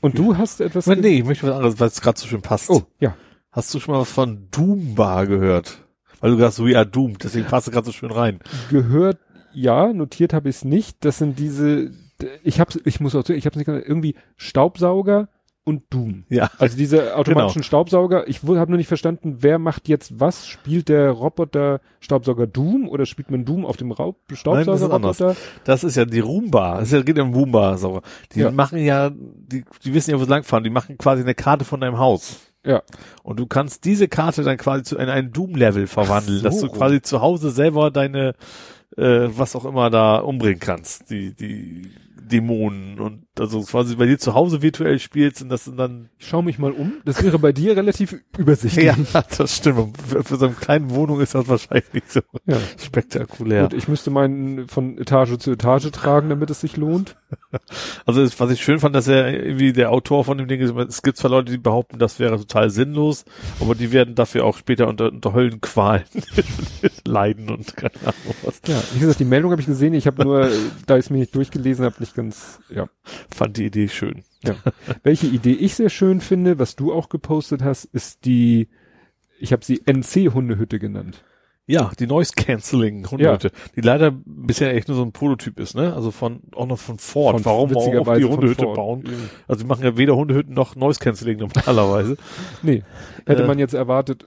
Und 0.00 0.18
du 0.18 0.36
hast 0.36 0.60
etwas... 0.60 0.86
Nee, 0.86 1.18
ich 1.18 1.24
möchte 1.24 1.46
was 1.46 1.54
anderes, 1.54 1.80
weil 1.80 1.88
es 1.88 2.00
gerade 2.00 2.18
so 2.18 2.26
schön 2.26 2.40
passt. 2.40 2.70
Oh, 2.70 2.84
ja. 3.00 3.16
Hast 3.50 3.74
du 3.74 3.80
schon 3.80 3.94
mal 3.94 4.00
was 4.00 4.10
von 4.12 4.48
Doombar 4.50 5.26
gehört? 5.26 5.85
Weil 6.20 6.32
du 6.32 6.38
sagst, 6.38 6.64
we 6.64 6.76
are 6.76 6.86
doomed, 6.86 7.22
deswegen 7.22 7.46
passt 7.46 7.68
es 7.68 7.72
gerade 7.72 7.86
so 7.86 7.92
schön 7.92 8.10
rein. 8.10 8.40
Gehört, 8.70 9.18
ja, 9.52 9.92
notiert 9.92 10.32
habe 10.32 10.48
ich 10.48 10.56
es 10.56 10.64
nicht. 10.64 11.04
Das 11.04 11.18
sind 11.18 11.38
diese, 11.38 11.90
ich 12.42 12.60
hab's, 12.60 12.78
ich 12.84 13.00
muss 13.00 13.14
auch 13.14 13.24
sagen, 13.24 13.38
ich 13.38 13.46
habe 13.46 13.58
nicht 13.58 13.66
gesagt, 13.66 13.86
irgendwie 13.86 14.14
Staubsauger, 14.36 15.28
und 15.66 15.82
Doom. 15.90 16.24
Ja. 16.28 16.48
Also 16.58 16.76
diese 16.76 17.16
automatischen 17.16 17.64
Staubsauger. 17.64 18.28
Ich 18.28 18.42
habe 18.44 18.70
nur 18.70 18.78
nicht 18.78 18.86
verstanden, 18.86 19.38
wer 19.40 19.58
macht 19.58 19.88
jetzt 19.88 20.20
was? 20.20 20.46
Spielt 20.46 20.88
der 20.88 21.10
Roboter 21.10 21.80
Staubsauger 21.98 22.46
Doom 22.46 22.88
oder 22.88 23.04
spielt 23.04 23.32
man 23.32 23.44
Doom 23.44 23.66
auf 23.66 23.76
dem 23.76 23.90
Raub 23.90 24.16
Staubsaugerroboter? 24.32 25.34
Das 25.64 25.82
ist 25.82 25.96
ja 25.96 26.04
die 26.04 26.20
Roomba. 26.20 26.78
Das 26.78 26.88
ist 26.88 26.92
ja, 26.92 27.02
geht 27.02 27.16
ja 27.18 27.24
um 27.24 27.34
Roomba-Sauger. 27.34 28.02
Die 28.32 28.40
Ja. 28.40 28.52
machen 28.52 28.78
ja, 28.78 29.10
die, 29.10 29.64
die 29.84 29.92
wissen 29.92 30.12
ja, 30.12 30.20
wo 30.20 30.24
sie 30.24 30.30
langfahren. 30.30 30.62
Die 30.62 30.70
machen 30.70 30.96
quasi 30.98 31.22
eine 31.22 31.34
Karte 31.34 31.64
von 31.64 31.80
deinem 31.80 31.98
Haus. 31.98 32.38
Ja. 32.66 32.82
Und 33.22 33.38
du 33.38 33.46
kannst 33.46 33.84
diese 33.84 34.08
Karte 34.08 34.42
dann 34.42 34.56
quasi 34.56 34.82
zu 34.82 34.96
in 34.96 35.08
ein 35.08 35.32
Doom-Level 35.32 35.86
verwandeln, 35.86 36.38
so 36.38 36.44
dass 36.44 36.60
du 36.60 36.68
quasi 36.68 37.00
zu 37.00 37.20
Hause 37.20 37.50
selber 37.50 37.90
deine, 37.90 38.34
äh, 38.96 39.28
was 39.28 39.54
auch 39.54 39.64
immer 39.64 39.88
da 39.88 40.16
umbringen 40.16 40.58
kannst. 40.58 41.08
Die, 41.10 41.32
die 41.32 41.90
Dämonen 42.28 42.98
und 43.00 43.24
also 43.38 43.60
quasi 43.62 43.96
bei 43.96 44.06
dir 44.06 44.18
zu 44.18 44.34
Hause 44.34 44.62
virtuell 44.62 44.98
spielst 44.98 45.42
und 45.42 45.48
das 45.48 45.64
sind 45.64 45.76
dann 45.78 46.08
Ich 46.18 46.26
schau 46.28 46.42
mich 46.42 46.58
mal 46.58 46.72
um. 46.72 46.94
Das 47.04 47.22
wäre 47.22 47.38
bei 47.38 47.52
dir 47.52 47.76
relativ 47.76 48.16
übersichtlich. 48.36 48.86
ja, 48.86 48.96
das 49.38 49.56
stimmt. 49.56 49.96
Für, 50.00 50.24
für 50.24 50.36
so 50.36 50.46
eine 50.46 50.54
kleine 50.54 50.90
Wohnung 50.90 51.20
ist 51.20 51.34
das 51.34 51.46
wahrscheinlich 51.48 51.92
nicht 51.92 52.10
so 52.10 52.20
Ja. 52.46 52.58
spektakulär. 52.78 53.64
Und 53.64 53.74
ich 53.74 53.88
müsste 53.88 54.10
meinen 54.10 54.68
von 54.68 54.98
Etage 54.98 55.38
zu 55.38 55.52
Etage 55.52 55.90
tragen, 55.92 56.28
damit 56.30 56.50
es 56.50 56.60
sich 56.60 56.76
lohnt. 56.76 57.16
Also 58.06 58.22
es- 58.22 58.38
was 58.40 58.50
ich 58.50 58.62
schön 58.62 58.78
fand, 58.80 58.94
dass 58.94 59.08
er 59.08 59.32
irgendwie 59.32 59.72
der 59.72 59.90
Autor 59.92 60.24
von 60.24 60.38
dem 60.38 60.48
Ding 60.48 60.60
ist, 60.60 60.74
es 60.74 61.02
gibt 61.02 61.16
zwar 61.18 61.30
Leute, 61.30 61.52
die 61.52 61.58
behaupten, 61.58 61.98
das 61.98 62.18
wäre 62.18 62.36
total 62.38 62.70
sinnlos, 62.70 63.24
aber 63.60 63.74
die 63.74 63.92
werden 63.92 64.14
dafür 64.14 64.44
auch 64.44 64.56
später 64.56 64.88
unter, 64.88 65.12
unter 65.12 65.32
Höllenqualen 65.34 66.04
leiden 67.06 67.50
und 67.50 67.76
keine 67.76 67.94
Ahnung 68.02 68.34
was. 68.42 68.60
Ja, 68.66 68.80
wie 68.94 69.00
gesagt, 69.00 69.20
die 69.20 69.24
Meldung 69.24 69.50
habe 69.52 69.60
ich 69.60 69.66
gesehen. 69.66 69.94
Ich 69.94 70.06
habe 70.06 70.22
nur, 70.24 70.48
da 70.86 70.96
ich 70.96 71.06
es 71.06 71.10
mir 71.10 71.18
nicht 71.18 71.34
durchgelesen 71.34 71.84
habe, 71.84 71.96
nicht 72.00 72.14
ganz, 72.16 72.58
ja. 72.68 72.88
Fand 73.32 73.56
die 73.56 73.66
Idee 73.66 73.86
schön. 73.88 74.24
Welche 75.04 75.26
Idee 75.28 75.52
ich 75.52 75.74
sehr 75.76 75.90
schön 75.90 76.20
finde, 76.20 76.58
was 76.58 76.74
du 76.74 76.92
auch 76.92 77.08
gepostet 77.08 77.62
hast, 77.62 77.84
ist 77.84 78.24
die, 78.24 78.68
ich 79.38 79.52
habe 79.52 79.64
sie 79.64 79.82
NC-Hundehütte 79.86 80.78
genannt. 80.80 81.22
Ja, 81.68 81.90
die 81.98 82.06
Noise 82.06 82.32
Cancelling 82.36 83.10
Hundehütte, 83.10 83.50
die 83.74 83.80
leider 83.80 84.12
bisher 84.24 84.72
echt 84.76 84.86
nur 84.86 84.96
so 84.96 85.02
ein 85.02 85.10
Prototyp 85.10 85.58
ist, 85.58 85.74
ne? 85.74 85.94
Also 85.94 86.12
von 86.12 86.40
auch 86.54 86.66
noch 86.66 86.78
von 86.78 86.96
Ford. 86.98 87.34
Von- 87.40 87.44
Warum 87.44 87.76
auch 87.76 88.14
die 88.16 88.24
Hundehütte 88.24 88.66
bauen? 88.66 89.02
Also 89.48 89.62
die 89.64 89.66
machen 89.68 89.82
ja 89.84 89.96
weder 89.96 90.14
Hundehütten 90.14 90.54
noch 90.54 90.76
Noise 90.76 91.00
Cancelling 91.00 91.38
normalerweise. 91.38 92.16
Nee, 92.62 92.84
hätte 93.26 93.42
Äh. 93.42 93.46
man 93.48 93.58
jetzt 93.58 93.74
erwartet, 93.74 94.26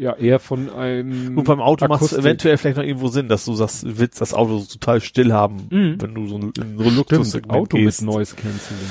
ja, 0.00 0.14
eher 0.14 0.38
von 0.40 0.70
einem. 0.70 1.36
Und 1.38 1.44
beim 1.44 1.60
Auto 1.60 1.86
macht 1.88 2.02
es 2.02 2.12
eventuell 2.12 2.56
vielleicht 2.56 2.76
noch 2.78 2.84
irgendwo 2.84 3.08
Sinn, 3.08 3.28
dass 3.28 3.44
du 3.44 3.54
sagst, 3.54 3.84
willst 3.98 4.20
das 4.20 4.32
Auto 4.34 4.58
so 4.58 4.66
total 4.66 5.00
still 5.00 5.32
haben, 5.32 5.66
Mhm. 5.70 5.96
wenn 6.00 6.14
du 6.14 6.26
so 6.26 6.36
ein, 6.38 6.52
ein 6.58 6.76
Luxus 6.96 7.34
Auto 7.48 7.76
mit 7.76 8.00
Noise 8.02 8.34
Cancelling. 8.36 8.90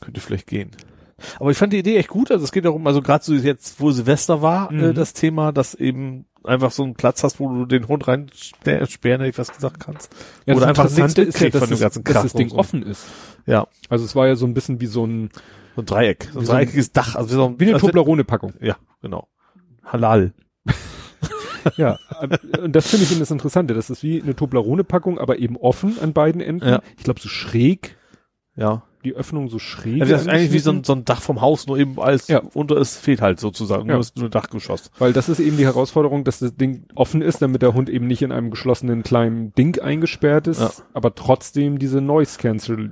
Könnte 0.00 0.20
vielleicht 0.20 0.46
gehen. 0.48 0.70
Aber 1.38 1.50
ich 1.52 1.56
fand 1.56 1.72
die 1.72 1.78
Idee 1.78 1.96
echt 1.98 2.08
gut. 2.08 2.32
Also 2.32 2.44
es 2.44 2.50
geht 2.50 2.64
darum, 2.64 2.84
also 2.88 3.00
gerade 3.00 3.24
so 3.24 3.32
jetzt, 3.34 3.80
wo 3.80 3.92
Silvester 3.92 4.42
war, 4.42 4.72
Mhm. 4.72 4.80
äh, 4.84 4.92
das 4.92 5.12
Thema, 5.12 5.52
dass 5.52 5.74
eben 5.76 6.24
einfach 6.42 6.72
so 6.72 6.82
einen 6.82 6.94
Platz 6.94 7.22
hast, 7.22 7.38
wo 7.38 7.48
du 7.48 7.66
den 7.66 7.86
Hund 7.86 8.08
reinsperren, 8.08 9.20
hätte 9.20 9.26
ich 9.28 9.38
was 9.38 9.52
gesagt 9.54 9.78
kannst. 9.78 10.12
Ja, 10.46 10.54
Oder 10.56 10.66
das 10.66 10.68
einfach 10.70 10.84
nichts 10.84 10.98
Interessante 10.98 11.22
ist 11.22 11.40
ja, 11.40 11.50
dass, 11.50 11.60
von 11.60 11.70
dem 11.70 11.80
ganzen 11.80 12.02
dass 12.04 12.22
das 12.24 12.32
Ding 12.32 12.48
so. 12.48 12.56
offen 12.56 12.82
ist. 12.82 13.06
Ja, 13.46 13.68
Also 13.88 14.04
es 14.04 14.16
war 14.16 14.26
ja 14.26 14.34
so 14.34 14.46
ein 14.46 14.54
bisschen 14.54 14.80
wie 14.80 14.86
so 14.86 15.06
ein, 15.06 15.30
so 15.76 15.82
ein 15.82 15.86
Dreieck, 15.86 16.28
so 16.32 16.40
ein 16.40 16.42
Wie 16.42 16.46
so 16.46 16.52
ein- 16.52 16.56
dreieckiges 16.58 16.90
Dach. 16.90 17.14
Also 17.14 17.30
wie, 17.30 17.34
so 17.34 17.44
ein, 17.46 17.60
wie 17.60 17.64
eine 17.66 17.74
also, 17.74 17.86
Toblerone-Packung. 17.86 18.54
Ja, 18.60 18.76
genau. 19.00 19.28
Halal. 19.84 20.32
Ja, 21.76 21.96
und 22.60 22.74
das 22.74 22.88
finde 22.88 23.04
ich 23.04 23.12
eben 23.12 23.20
das 23.20 23.30
Interessante. 23.30 23.72
Das 23.74 23.88
ist 23.88 24.02
wie 24.02 24.20
eine 24.20 24.34
Toblerone-Packung, 24.34 25.20
aber 25.20 25.38
eben 25.38 25.56
offen 25.56 25.96
an 26.00 26.12
beiden 26.12 26.40
Enden. 26.40 26.68
Ja. 26.68 26.82
Ich 26.98 27.04
glaube 27.04 27.20
so 27.20 27.28
schräg, 27.28 27.96
Ja. 28.56 28.82
die 29.04 29.14
Öffnung 29.14 29.48
so 29.48 29.60
schräg. 29.60 30.00
Also 30.00 30.12
das 30.12 30.22
ist 30.22 30.28
eigentlich 30.28 30.50
wie 30.52 30.58
so 30.58 30.72
ein, 30.72 30.82
so 30.82 30.92
ein 30.92 31.04
Dach 31.04 31.22
vom 31.22 31.40
Haus, 31.40 31.68
nur 31.68 31.78
eben 31.78 32.00
alles 32.00 32.26
Ja. 32.26 32.40
unter 32.54 32.76
es 32.78 32.96
fehlt 32.96 33.20
halt 33.22 33.38
sozusagen. 33.38 33.86
Ja. 33.86 33.92
Nur 33.92 34.00
ist 34.00 34.16
nur 34.16 34.24
ein 34.26 34.32
Dachgeschoss. 34.32 34.90
Weil 34.98 35.12
das 35.12 35.28
ist 35.28 35.38
eben 35.38 35.56
die 35.56 35.64
Herausforderung, 35.64 36.24
dass 36.24 36.40
das 36.40 36.56
Ding 36.56 36.84
offen 36.96 37.22
ist, 37.22 37.42
damit 37.42 37.62
der 37.62 37.74
Hund 37.74 37.88
eben 37.88 38.08
nicht 38.08 38.22
in 38.22 38.32
einem 38.32 38.50
geschlossenen 38.50 39.04
kleinen 39.04 39.52
Ding 39.54 39.78
eingesperrt 39.80 40.48
ist, 40.48 40.60
Ja. 40.60 40.72
aber 40.94 41.14
trotzdem 41.14 41.78
diese 41.78 42.00
Noise 42.00 42.38
Cancel, 42.40 42.90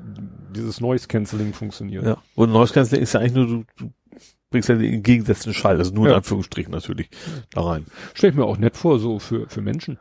dieses 0.54 0.80
Noise 0.80 1.08
Cancelling 1.08 1.54
funktioniert. 1.54 2.04
Ja. 2.04 2.18
Und 2.36 2.52
Noise 2.52 2.72
Cancelling 2.72 3.02
ist 3.02 3.14
ja 3.14 3.20
eigentlich 3.20 3.34
nur, 3.34 3.46
du, 3.46 3.64
du 3.78 3.90
bringst 4.50 4.68
ja 4.68 4.74
den 4.74 4.92
entgegengesetzten 4.94 5.54
Schall, 5.54 5.78
also 5.78 5.92
nur 5.94 6.06
in 6.06 6.10
Ja. 6.10 6.16
Anführungsstrichen 6.18 6.72
natürlich 6.72 7.08
da 7.52 7.62
rein. 7.62 7.86
Stell 8.14 8.30
ich 8.30 8.36
mir 8.36 8.44
auch 8.44 8.58
nett 8.58 8.76
vor, 8.76 8.98
so 8.98 9.18
für, 9.18 9.48
für 9.48 9.60
Menschen. 9.62 9.98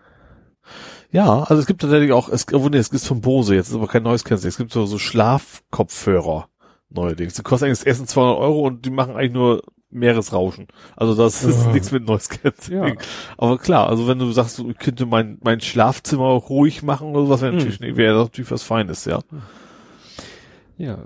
Ja, 1.11 1.41
also 1.43 1.55
es 1.61 1.65
gibt 1.65 1.81
tatsächlich 1.81 2.11
auch, 2.11 2.29
es, 2.29 2.45
oh, 2.53 2.69
nee, 2.69 2.77
es 2.77 2.89
ist 2.89 3.07
von 3.07 3.21
Bose, 3.21 3.55
jetzt 3.55 3.69
ist 3.69 3.75
aber 3.75 3.87
kein 3.87 4.03
Noise 4.03 4.23
Cancelling, 4.23 4.49
es 4.49 4.57
gibt 4.57 4.71
so, 4.71 4.85
so 4.85 4.97
Schlafkopfhörer 4.99 6.47
neuerdings. 6.89 7.33
Die 7.35 7.41
kosten 7.41 7.65
eigentlich 7.65 7.79
das 7.79 7.87
ersten 7.87 8.07
200 8.07 8.37
Euro 8.39 8.67
und 8.67 8.85
die 8.85 8.89
machen 8.91 9.15
eigentlich 9.15 9.33
nur 9.33 9.63
Meeresrauschen. 9.91 10.67
Also 10.95 11.15
das 11.15 11.43
ist 11.43 11.65
Ah. 11.65 11.71
nichts 11.71 11.91
mit 11.91 12.05
Noise 12.07 12.29
Cancelling. 12.29 12.99
Ja. 12.99 13.05
Aber 13.37 13.57
klar, 13.57 13.87
also 13.89 14.07
wenn 14.07 14.19
du 14.19 14.31
sagst, 14.31 14.59
ich 14.59 14.77
könnte 14.77 15.07
mein, 15.07 15.39
mein 15.41 15.61
Schlafzimmer 15.61 16.27
ruhig 16.33 16.83
machen 16.83 17.09
oder 17.09 17.25
sowas, 17.25 17.41
wäre 17.41 17.53
Mhm. 17.53 17.57
natürlich, 17.57 17.97
wäre 17.97 18.15
das 18.15 18.25
natürlich 18.27 18.51
was 18.51 18.61
Feines, 18.63 19.05
ja. 19.05 19.19
Ja. 20.77 20.99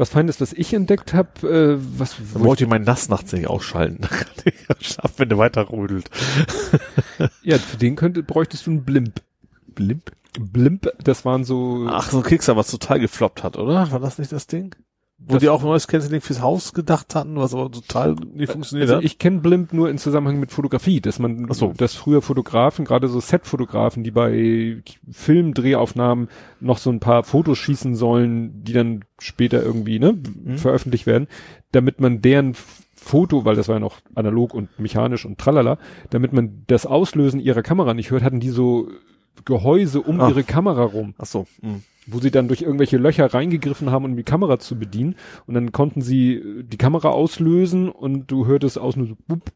Was 0.00 0.08
Feines, 0.08 0.40
was 0.40 0.54
ich 0.54 0.72
entdeckt 0.72 1.12
habe, 1.12 1.46
äh, 1.46 1.78
was 1.98 2.16
Dann 2.32 2.42
wollte 2.42 2.64
ich 2.64 2.70
meinen 2.70 2.86
Nass 2.86 3.10
nachts 3.10 3.34
nicht 3.34 3.48
ausschalten. 3.48 4.08
Schlafen, 4.80 5.18
wenn 5.18 5.28
der 5.28 5.36
weiter 5.36 5.68
rödelt. 5.68 6.08
ja, 7.42 7.58
für 7.58 7.76
den 7.76 7.96
könnte, 7.96 8.22
bräuchtest 8.22 8.66
du 8.66 8.70
einen 8.70 8.84
Blimp. 8.86 9.20
Blimp? 9.74 10.12
Blimp, 10.38 10.90
das 11.04 11.26
waren 11.26 11.44
so, 11.44 11.86
Ach, 11.86 12.10
so 12.10 12.16
ein 12.16 12.22
Kickstarter, 12.22 12.58
was 12.58 12.70
total 12.70 12.98
gefloppt 12.98 13.44
hat, 13.44 13.58
oder? 13.58 13.92
War 13.92 14.00
das 14.00 14.18
nicht 14.18 14.32
das 14.32 14.46
Ding? 14.46 14.74
Wo 15.26 15.34
Das- 15.34 15.42
die 15.42 15.48
auch 15.50 15.62
neues 15.62 15.86
Canceling 15.86 16.22
fürs 16.22 16.40
Haus 16.40 16.72
gedacht 16.72 17.14
hatten, 17.14 17.36
was 17.36 17.54
aber 17.54 17.70
total 17.70 18.16
nicht 18.34 18.50
funktioniert 18.52 18.88
also 18.88 18.96
hat? 18.98 19.04
ich 19.04 19.18
kenne 19.18 19.40
Blimp 19.40 19.72
nur 19.74 19.90
in 19.90 19.98
Zusammenhang 19.98 20.40
mit 20.40 20.50
Fotografie, 20.50 21.00
dass 21.00 21.18
man, 21.18 21.46
Ach 21.50 21.54
so. 21.54 21.72
dass 21.76 21.94
früher 21.94 22.22
Fotografen, 22.22 22.84
gerade 22.86 23.06
so 23.06 23.20
Set-Fotografen, 23.20 24.02
die 24.02 24.10
bei 24.10 24.82
Filmdrehaufnahmen 25.10 26.28
noch 26.60 26.78
so 26.78 26.90
ein 26.90 27.00
paar 27.00 27.22
Fotos 27.24 27.58
schießen 27.58 27.94
sollen, 27.94 28.64
die 28.64 28.72
dann 28.72 29.04
später 29.18 29.62
irgendwie, 29.62 29.98
ne, 29.98 30.14
Mhm. 30.44 30.58
veröffentlicht 30.58 31.06
werden, 31.06 31.28
damit 31.72 32.00
man 32.00 32.20
deren 32.22 32.54
Foto, 32.94 33.44
weil 33.44 33.56
das 33.56 33.68
war 33.68 33.76
ja 33.76 33.80
noch 33.80 33.98
analog 34.14 34.52
und 34.54 34.78
mechanisch 34.78 35.24
und 35.24 35.38
tralala, 35.38 35.78
damit 36.10 36.32
man 36.32 36.64
das 36.66 36.86
Auslösen 36.86 37.40
ihrer 37.40 37.62
Kamera 37.62 37.94
nicht 37.94 38.10
hört, 38.10 38.22
hatten 38.22 38.40
die 38.40 38.50
so 38.50 38.88
Gehäuse 39.44 40.02
um 40.02 40.20
Ah. 40.20 40.28
ihre 40.28 40.44
Kamera 40.44 40.82
rum. 40.82 41.14
Ach 41.18 41.24
so. 41.26 41.46
hm. 41.62 41.82
Wo 42.06 42.18
sie 42.18 42.30
dann 42.30 42.48
durch 42.48 42.62
irgendwelche 42.62 42.96
Löcher 42.96 43.32
reingegriffen 43.32 43.90
haben, 43.90 44.04
um 44.04 44.16
die 44.16 44.22
Kamera 44.22 44.58
zu 44.58 44.78
bedienen. 44.78 45.16
Und 45.46 45.54
dann 45.54 45.72
konnten 45.72 46.02
sie 46.02 46.34
äh, 46.34 46.62
die 46.64 46.78
Kamera 46.78 47.08
auslösen 47.10 47.88
und 47.88 48.30
du 48.30 48.46
hörtest 48.46 48.78
aus 48.78 48.96
nur 48.96 49.06
so 49.06 49.16
bup. 49.28 49.52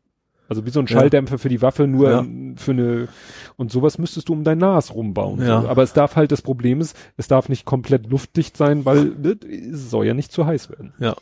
Also 0.47 0.66
wie 0.66 0.70
so 0.70 0.78
ein 0.81 0.86
Ja. 0.86 0.98
Schalldämpfer 0.98 1.39
für 1.39 1.48
die 1.48 1.62
Waffe, 1.62 1.86
nur 1.86 2.10
Ja. 2.10 2.26
für 2.56 2.73
eine, 2.73 3.08
und 3.56 3.73
sowas 3.73 3.97
müsstest 3.97 4.28
du 4.28 4.34
um 4.34 4.44
dein 4.44 4.58
Nas 4.58 4.94
rumbauen. 4.94 5.40
Ja. 5.40 5.62
So. 5.62 5.68
Aber 5.68 5.82
es 5.82 5.94
darf 5.94 6.16
halt, 6.16 6.32
das 6.32 6.42
Problem 6.42 6.81
ist, 6.82 6.94
es 7.16 7.28
darf 7.28 7.48
nicht 7.48 7.64
komplett 7.64 8.06
luftdicht 8.10 8.56
sein, 8.56 8.84
weil 8.84 9.06
ne, 9.06 9.39
es 9.73 9.90
soll 9.90 10.06
ja 10.06 10.12
nicht 10.12 10.32
zu 10.32 10.44
heiß 10.47 10.68
werden. 10.68 10.92
Ja. 10.98 11.16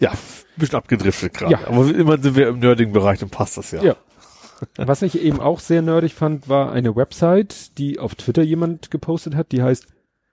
Ja, 0.00 0.12
bisschen 0.56 0.76
abgedriftet 0.76 1.32
gerade. 1.34 1.52
Ja. 1.52 1.66
Aber 1.66 1.92
immer 1.94 2.18
sind 2.20 2.36
wir 2.36 2.48
im 2.48 2.58
nerdigen 2.58 2.92
Bereich, 2.92 3.20
dann 3.20 3.30
passt 3.30 3.56
das 3.56 3.70
ja. 3.70 3.82
Ja. 3.82 3.96
Was 4.76 5.02
ich 5.02 5.20
eben 5.20 5.40
auch 5.40 5.58
sehr 5.60 5.82
nerdig 5.82 6.14
fand, 6.14 6.48
war 6.48 6.72
eine 6.72 6.94
Website, 6.96 7.76
die 7.78 7.98
auf 7.98 8.14
Twitter 8.14 8.42
jemand 8.42 8.90
gepostet 8.90 9.34
hat, 9.34 9.50
die 9.52 9.62
heißt 9.62 9.86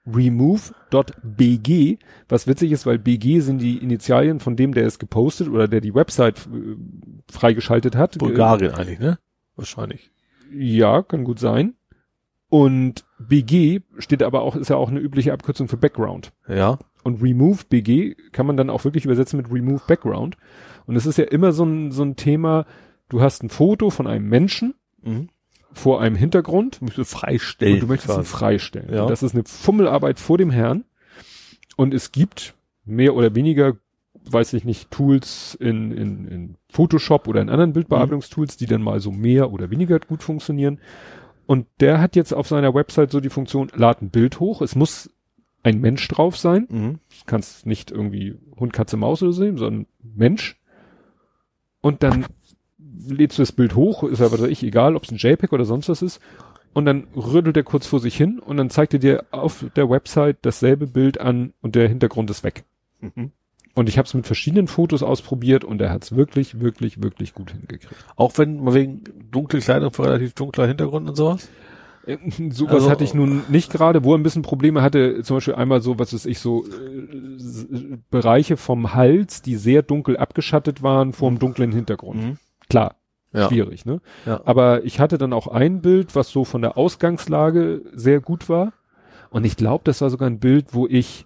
remove.bg, 0.05 1.97
was 2.27 2.47
witzig 2.47 2.71
ist, 2.71 2.85
weil 2.85 2.97
BG 2.97 3.39
sind 3.39 3.59
die 3.59 3.77
Initialien 3.77 4.39
von 4.39 4.55
dem, 4.55 4.73
der 4.73 4.85
es 4.85 4.99
gepostet 4.99 5.47
oder 5.47 5.67
der 5.67 5.81
die 5.81 5.93
Website 5.93 6.47
äh, 6.47 6.75
freigeschaltet 7.31 7.95
hat. 7.95 8.17
Bulgarien 8.17 8.73
eigentlich, 8.73 8.99
ne? 8.99 9.19
Wahrscheinlich. 9.55 10.11
Ja, 10.53 11.01
kann 11.03 11.23
gut 11.23 11.39
sein. 11.39 11.75
Und 12.49 13.05
BG 13.19 13.81
steht 13.99 14.23
aber 14.23 14.41
auch, 14.41 14.55
ist 14.55 14.69
ja 14.69 14.75
auch 14.75 14.89
eine 14.89 14.99
übliche 14.99 15.31
Abkürzung 15.31 15.67
für 15.67 15.77
Background. 15.77 16.33
Ja. 16.47 16.79
Und 17.03 17.21
Remove 17.21 17.63
BG 17.69 18.15
kann 18.31 18.45
man 18.45 18.57
dann 18.57 18.69
auch 18.69 18.83
wirklich 18.83 19.05
übersetzen 19.05 19.37
mit 19.37 19.51
Remove 19.51 19.81
Background. 19.87 20.35
Und 20.85 20.95
es 20.95 21.05
ist 21.05 21.17
ja 21.17 21.25
immer 21.25 21.53
so 21.53 21.63
ein, 21.63 21.91
so 21.91 22.03
ein 22.03 22.15
Thema, 22.17 22.65
du 23.07 23.21
hast 23.21 23.43
ein 23.43 23.49
Foto 23.49 23.89
von 23.89 24.07
einem 24.07 24.27
Menschen 24.27 24.73
Mhm. 25.01 25.29
Vor 25.73 26.01
einem 26.01 26.15
Hintergrund 26.15 26.79
Du 26.81 26.85
musst 26.85 27.11
freistellen. 27.11 27.75
und 27.75 27.79
du 27.83 27.87
möchtest 27.87 28.09
ihn 28.11 28.15
quasi. 28.15 28.29
freistellen. 28.29 28.93
Ja. 28.93 29.03
Und 29.03 29.09
das 29.09 29.23
ist 29.23 29.33
eine 29.33 29.43
Fummelarbeit 29.45 30.19
vor 30.19 30.37
dem 30.37 30.49
Herrn. 30.51 30.83
Und 31.77 31.93
es 31.93 32.11
gibt 32.11 32.53
mehr 32.85 33.15
oder 33.15 33.33
weniger, 33.35 33.77
weiß 34.29 34.53
ich 34.53 34.65
nicht, 34.65 34.91
Tools 34.91 35.55
in, 35.59 35.91
in, 35.91 36.27
in 36.27 36.55
Photoshop 36.69 37.27
oder 37.27 37.41
in 37.41 37.49
anderen 37.49 37.73
Bildbearbeitungstools, 37.73 38.57
die 38.57 38.65
dann 38.65 38.81
mal 38.81 38.99
so 38.99 39.11
mehr 39.11 39.51
oder 39.51 39.69
weniger 39.69 39.99
gut 39.99 40.23
funktionieren. 40.23 40.79
Und 41.47 41.67
der 41.79 41.99
hat 41.99 42.15
jetzt 42.15 42.33
auf 42.33 42.47
seiner 42.47 42.73
Website 42.73 43.11
so 43.11 43.19
die 43.19 43.29
Funktion, 43.29 43.71
lad 43.75 44.01
ein 44.01 44.09
Bild 44.09 44.39
hoch. 44.39 44.61
Es 44.61 44.75
muss 44.75 45.09
ein 45.63 45.79
Mensch 45.79 46.07
drauf 46.07 46.37
sein. 46.37 46.67
Mhm. 46.69 46.93
Du 46.93 47.25
kannst 47.25 47.65
nicht 47.65 47.91
irgendwie 47.91 48.37
Hund, 48.57 48.73
Katze, 48.73 48.97
Maus 48.97 49.21
oder 49.23 49.31
so 49.31 49.41
sehen, 49.41 49.57
sondern 49.57 49.85
Mensch. 50.01 50.57
Und 51.81 52.03
dann 52.03 52.25
lädst 53.07 53.37
du 53.37 53.41
das 53.43 53.51
Bild 53.51 53.75
hoch, 53.75 54.03
ist 54.03 54.21
aber 54.21 54.47
ich 54.49 54.63
egal, 54.63 54.95
ob 54.95 55.03
es 55.03 55.11
ein 55.11 55.17
JPEG 55.17 55.51
oder 55.53 55.65
sonst 55.65 55.89
was 55.89 56.01
ist. 56.01 56.19
Und 56.73 56.85
dann 56.85 57.07
rüttelt 57.15 57.57
er 57.57 57.63
kurz 57.63 57.85
vor 57.85 57.99
sich 57.99 58.15
hin 58.15 58.39
und 58.39 58.55
dann 58.57 58.69
zeigt 58.69 58.93
er 58.93 58.99
dir 58.99 59.25
auf 59.31 59.65
der 59.75 59.89
Website 59.89 60.37
dasselbe 60.43 60.87
Bild 60.87 61.19
an 61.19 61.53
und 61.61 61.75
der 61.75 61.89
Hintergrund 61.89 62.29
ist 62.29 62.43
weg. 62.45 62.63
Mhm. 63.01 63.31
Und 63.73 63.89
ich 63.89 63.97
habe 63.97 64.05
es 64.05 64.13
mit 64.13 64.25
verschiedenen 64.25 64.67
Fotos 64.67 65.03
ausprobiert 65.03 65.63
und 65.63 65.81
er 65.81 65.89
hat 65.91 66.03
es 66.03 66.15
wirklich, 66.15 66.59
wirklich, 66.61 67.01
wirklich 67.03 67.33
gut 67.33 67.51
hingekriegt. 67.51 67.87
Auch 68.15 68.37
wenn 68.37 68.61
man 68.63 68.73
wegen 68.73 69.03
dunkle 69.31 69.59
Kleidung 69.59 69.91
vor 69.91 70.05
relativ 70.05 70.33
dunkler 70.33 70.67
Hintergrund 70.67 71.09
und 71.09 71.15
sowas? 71.15 71.49
Äh, 72.05 72.17
Sowas 72.51 72.73
Also- 72.75 72.89
hatte 72.89 73.03
ich 73.03 73.13
nun 73.13 73.43
nicht 73.49 73.71
gerade, 73.71 74.03
wo 74.03 74.13
er 74.13 74.17
ein 74.17 74.23
bisschen 74.23 74.41
Probleme 74.41 74.81
hatte, 74.81 75.23
zum 75.23 75.37
Beispiel 75.37 75.55
einmal 75.55 75.81
so, 75.81 75.99
was 75.99 76.13
weiß 76.13 76.25
ich, 76.25 76.39
so 76.39 76.65
äh, 76.65 77.97
Bereiche 78.09 78.57
vom 78.57 78.93
Hals, 78.93 79.41
die 79.41 79.55
sehr 79.55 79.81
dunkel 79.83 80.17
abgeschattet 80.17 80.81
waren 80.83 81.13
vor 81.13 81.29
dem 81.29 81.39
dunklen 81.39 81.71
Hintergrund. 81.71 82.21
Mhm. 82.21 82.37
Klar, 82.71 82.95
Ja. 83.33 83.47
schwierig, 83.47 83.85
ne? 83.85 84.01
Ja. 84.25 84.41
Aber 84.45 84.83
ich 84.83 84.99
hatte 84.99 85.17
dann 85.17 85.33
auch 85.33 85.47
ein 85.47 85.81
Bild, 85.81 86.15
was 86.15 86.29
so 86.29 86.43
von 86.45 86.61
der 86.61 86.77
Ausgangslage 86.77 87.83
sehr 87.93 88.19
gut 88.19 88.49
war. 88.49 88.73
Und 89.29 89.45
ich 89.45 89.55
glaube, 89.55 89.83
das 89.85 90.01
war 90.01 90.09
sogar 90.09 90.29
ein 90.29 90.39
Bild, 90.39 90.73
wo 90.73 90.87
ich 90.87 91.25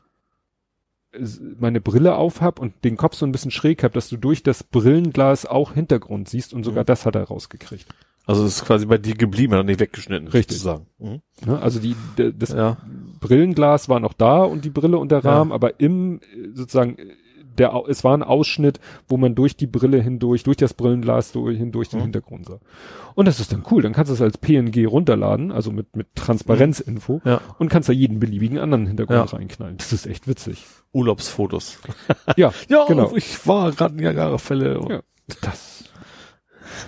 s- 1.11 1.41
meine 1.59 1.82
Brille 1.82 2.15
auf 2.15 2.41
hab 2.41 2.59
und 2.59 2.74
den 2.83 2.98
Kopf 2.98 3.15
so 3.15 3.25
ein 3.25 3.32
bisschen 3.32 3.51
schräg 3.51 3.83
hab, 3.83 3.93
dass 3.93 4.09
du 4.09 4.17
durch 4.17 4.43
das 4.43 4.64
Brillenglas 4.64 5.45
auch 5.45 5.74
Hintergrund 5.74 6.30
siehst 6.30 6.53
und 6.53 6.64
sogar 6.64 6.83
Mhm. 6.83 6.88
das 6.88 7.06
hat 7.06 7.15
er 7.15 7.24
rausgekriegt. 7.24 7.88
Also 8.27 8.43
es 8.43 8.57
ist 8.57 8.65
quasi 8.65 8.88
bei 8.88 8.98
dir 8.98 9.14
geblieben, 9.15 9.53
hat 9.53 9.59
er 9.61 9.64
nicht 9.65 9.80
weggeschnitten. 9.80 10.27
Richtig. 10.30 10.57
Sozusagen. 10.57 10.88
Mhm. 10.98 11.22
Ne? 11.45 11.61
Also 11.61 11.80
die, 11.80 11.95
das 12.38 12.49
Ja. 12.49 12.77
Brillenglas 13.19 13.88
war 13.88 13.99
noch 13.99 14.14
da 14.14 14.43
und 14.43 14.65
die 14.65 14.72
Brille 14.72 14.98
und 14.98 15.11
der 15.11 15.22
Ja. 15.22 15.32
Rahmen, 15.32 15.51
aber 15.51 15.80
im 15.80 16.19
äh, 16.19 16.49
sozusagen 16.53 16.98
äh, 16.98 17.06
der 17.58 17.74
es 17.88 18.03
war 18.03 18.16
ein 18.16 18.24
Ausschnitt, 18.24 18.80
wo 19.08 19.17
man 19.17 19.35
durch 19.35 19.56
die 19.58 19.67
Brille 19.67 20.01
hindurch, 20.01 20.43
durch 20.43 20.58
das 20.58 20.74
Brillenglas 20.74 21.32
durch, 21.32 21.58
hindurch 21.58 21.90
den 21.90 22.00
Mhm. 22.00 22.03
Hintergrund 22.03 22.45
sah. 22.48 22.59
Und 23.16 23.27
das 23.27 23.40
ist 23.40 23.53
dann 23.53 23.64
cool. 23.72 23.82
Dann 23.82 23.93
kannst 23.93 24.09
du 24.09 24.14
es 24.14 24.22
als 24.22 24.38
PNG 24.38 24.85
runterladen, 24.85 25.51
also 25.51 25.72
mit 25.72 25.95
mit 25.95 26.08
Transparenzinfo 26.16 27.22
Ja. 27.25 27.42
und 27.59 27.69
kannst 27.69 27.90
da 27.90 27.93
jeden 27.93 28.19
beliebigen 28.19 28.58
anderen 28.59 28.88
Hintergrund 28.88 29.32
Ja. 29.32 29.38
reinknallen. 29.38 29.77
Das 29.77 29.93
ist 29.93 30.06
echt 30.08 30.27
witzig. 30.27 30.66
Urlaubsfotos. 30.92 31.80
Ja, 32.38 32.51
Ja, 32.67 32.85
genau. 32.88 33.16
ich 33.16 33.45
war 33.48 33.72
gerade 33.72 33.93
in 33.95 34.01
Niagara-Fälle. 34.01 34.80
und- 34.80 34.90
Ja. 34.90 35.01
Das. 35.42 35.84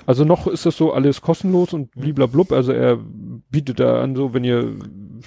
Also 0.05 0.25
noch 0.25 0.47
ist 0.47 0.65
das 0.65 0.75
so 0.75 0.91
alles 0.93 1.21
kostenlos 1.21 1.73
und 1.73 1.91
bliblablub. 1.91 2.51
Also 2.51 2.71
er 2.71 2.97
bietet 3.49 3.79
da 3.79 4.01
an, 4.01 4.15
so 4.15 4.33
wenn 4.33 4.43
ihr 4.43 4.75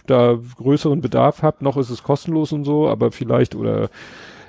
da 0.07 0.39
größeren 0.57 1.01
Bedarf 1.01 1.43
habt, 1.43 1.63
noch 1.63 1.77
ist 1.77 1.91
es 1.91 2.03
kostenlos 2.03 2.53
und 2.53 2.65
so, 2.65 2.89
aber 2.89 3.11
vielleicht 3.13 3.55
oder 3.55 3.91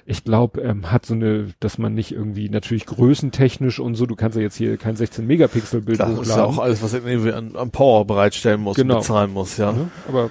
ich 0.05 0.23
glaube, 0.23 0.61
ähm, 0.61 0.91
hat 0.91 1.05
so 1.05 1.13
eine, 1.13 1.53
dass 1.59 1.77
man 1.77 1.93
nicht 1.93 2.11
irgendwie 2.11 2.49
natürlich 2.49 2.85
größentechnisch 2.85 3.79
und 3.79 3.95
so, 3.95 4.05
du 4.05 4.15
kannst 4.15 4.35
ja 4.37 4.41
jetzt 4.43 4.55
hier 4.55 4.77
kein 4.77 4.95
16 4.95 5.25
Megapixel 5.27 5.81
Bild 5.81 5.99
Das 5.99 6.19
ist 6.19 6.35
ja 6.35 6.43
auch 6.43 6.57
alles, 6.57 6.81
was 6.81 6.93
irgendwie 6.93 7.31
an, 7.31 7.55
an 7.55 7.71
Power 7.71 8.05
bereitstellen 8.05 8.61
muss 8.61 8.75
Genau. 8.77 8.99
bezahlen 8.99 9.31
muss, 9.31 9.57
ja. 9.57 9.71
Ne? 9.71 9.89
Aber 10.07 10.29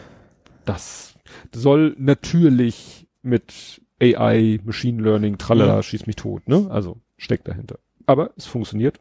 das 0.65 1.15
soll 1.55 1.95
natürlich 1.99 3.07
mit 3.23 3.81
AI, 4.03 4.59
Machine 4.65 5.03
Learning, 5.03 5.39
tralala, 5.39 5.77
Ja. 5.77 5.83
schieß 5.83 6.07
mich 6.07 6.17
tot, 6.17 6.49
ne? 6.49 6.67
Also 6.71 6.97
steckt 7.17 7.47
dahinter. 7.49 7.79
Aber 8.07 8.31
es 8.37 8.47
funktioniert 8.47 8.99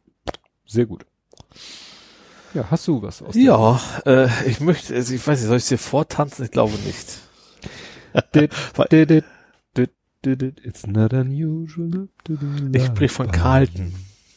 sehr 0.66 0.86
gut. 0.86 1.06
Ja, 2.54 2.66
hast 2.70 2.88
du 2.88 3.02
was 3.02 3.22
aus 3.22 3.36
Ja, 3.36 3.80
äh, 4.06 4.28
ich 4.48 4.60
möchte, 4.60 4.94
also 4.96 5.14
ich 5.14 5.26
weiß 5.26 5.40
nicht, 5.40 5.48
soll 5.48 5.58
ich 5.58 5.64
es 5.64 5.70
dir 5.70 5.78
vortanzen? 5.78 6.46
Ich 6.46 6.52
glaube 6.52 6.74
nicht. 6.86 7.20
It's 10.26 10.86
not 10.86 11.14
unusual. 11.14 12.10
Ich 12.74 12.86
sprich 12.86 13.12
von 13.12 13.32
Carlton. 13.32 13.94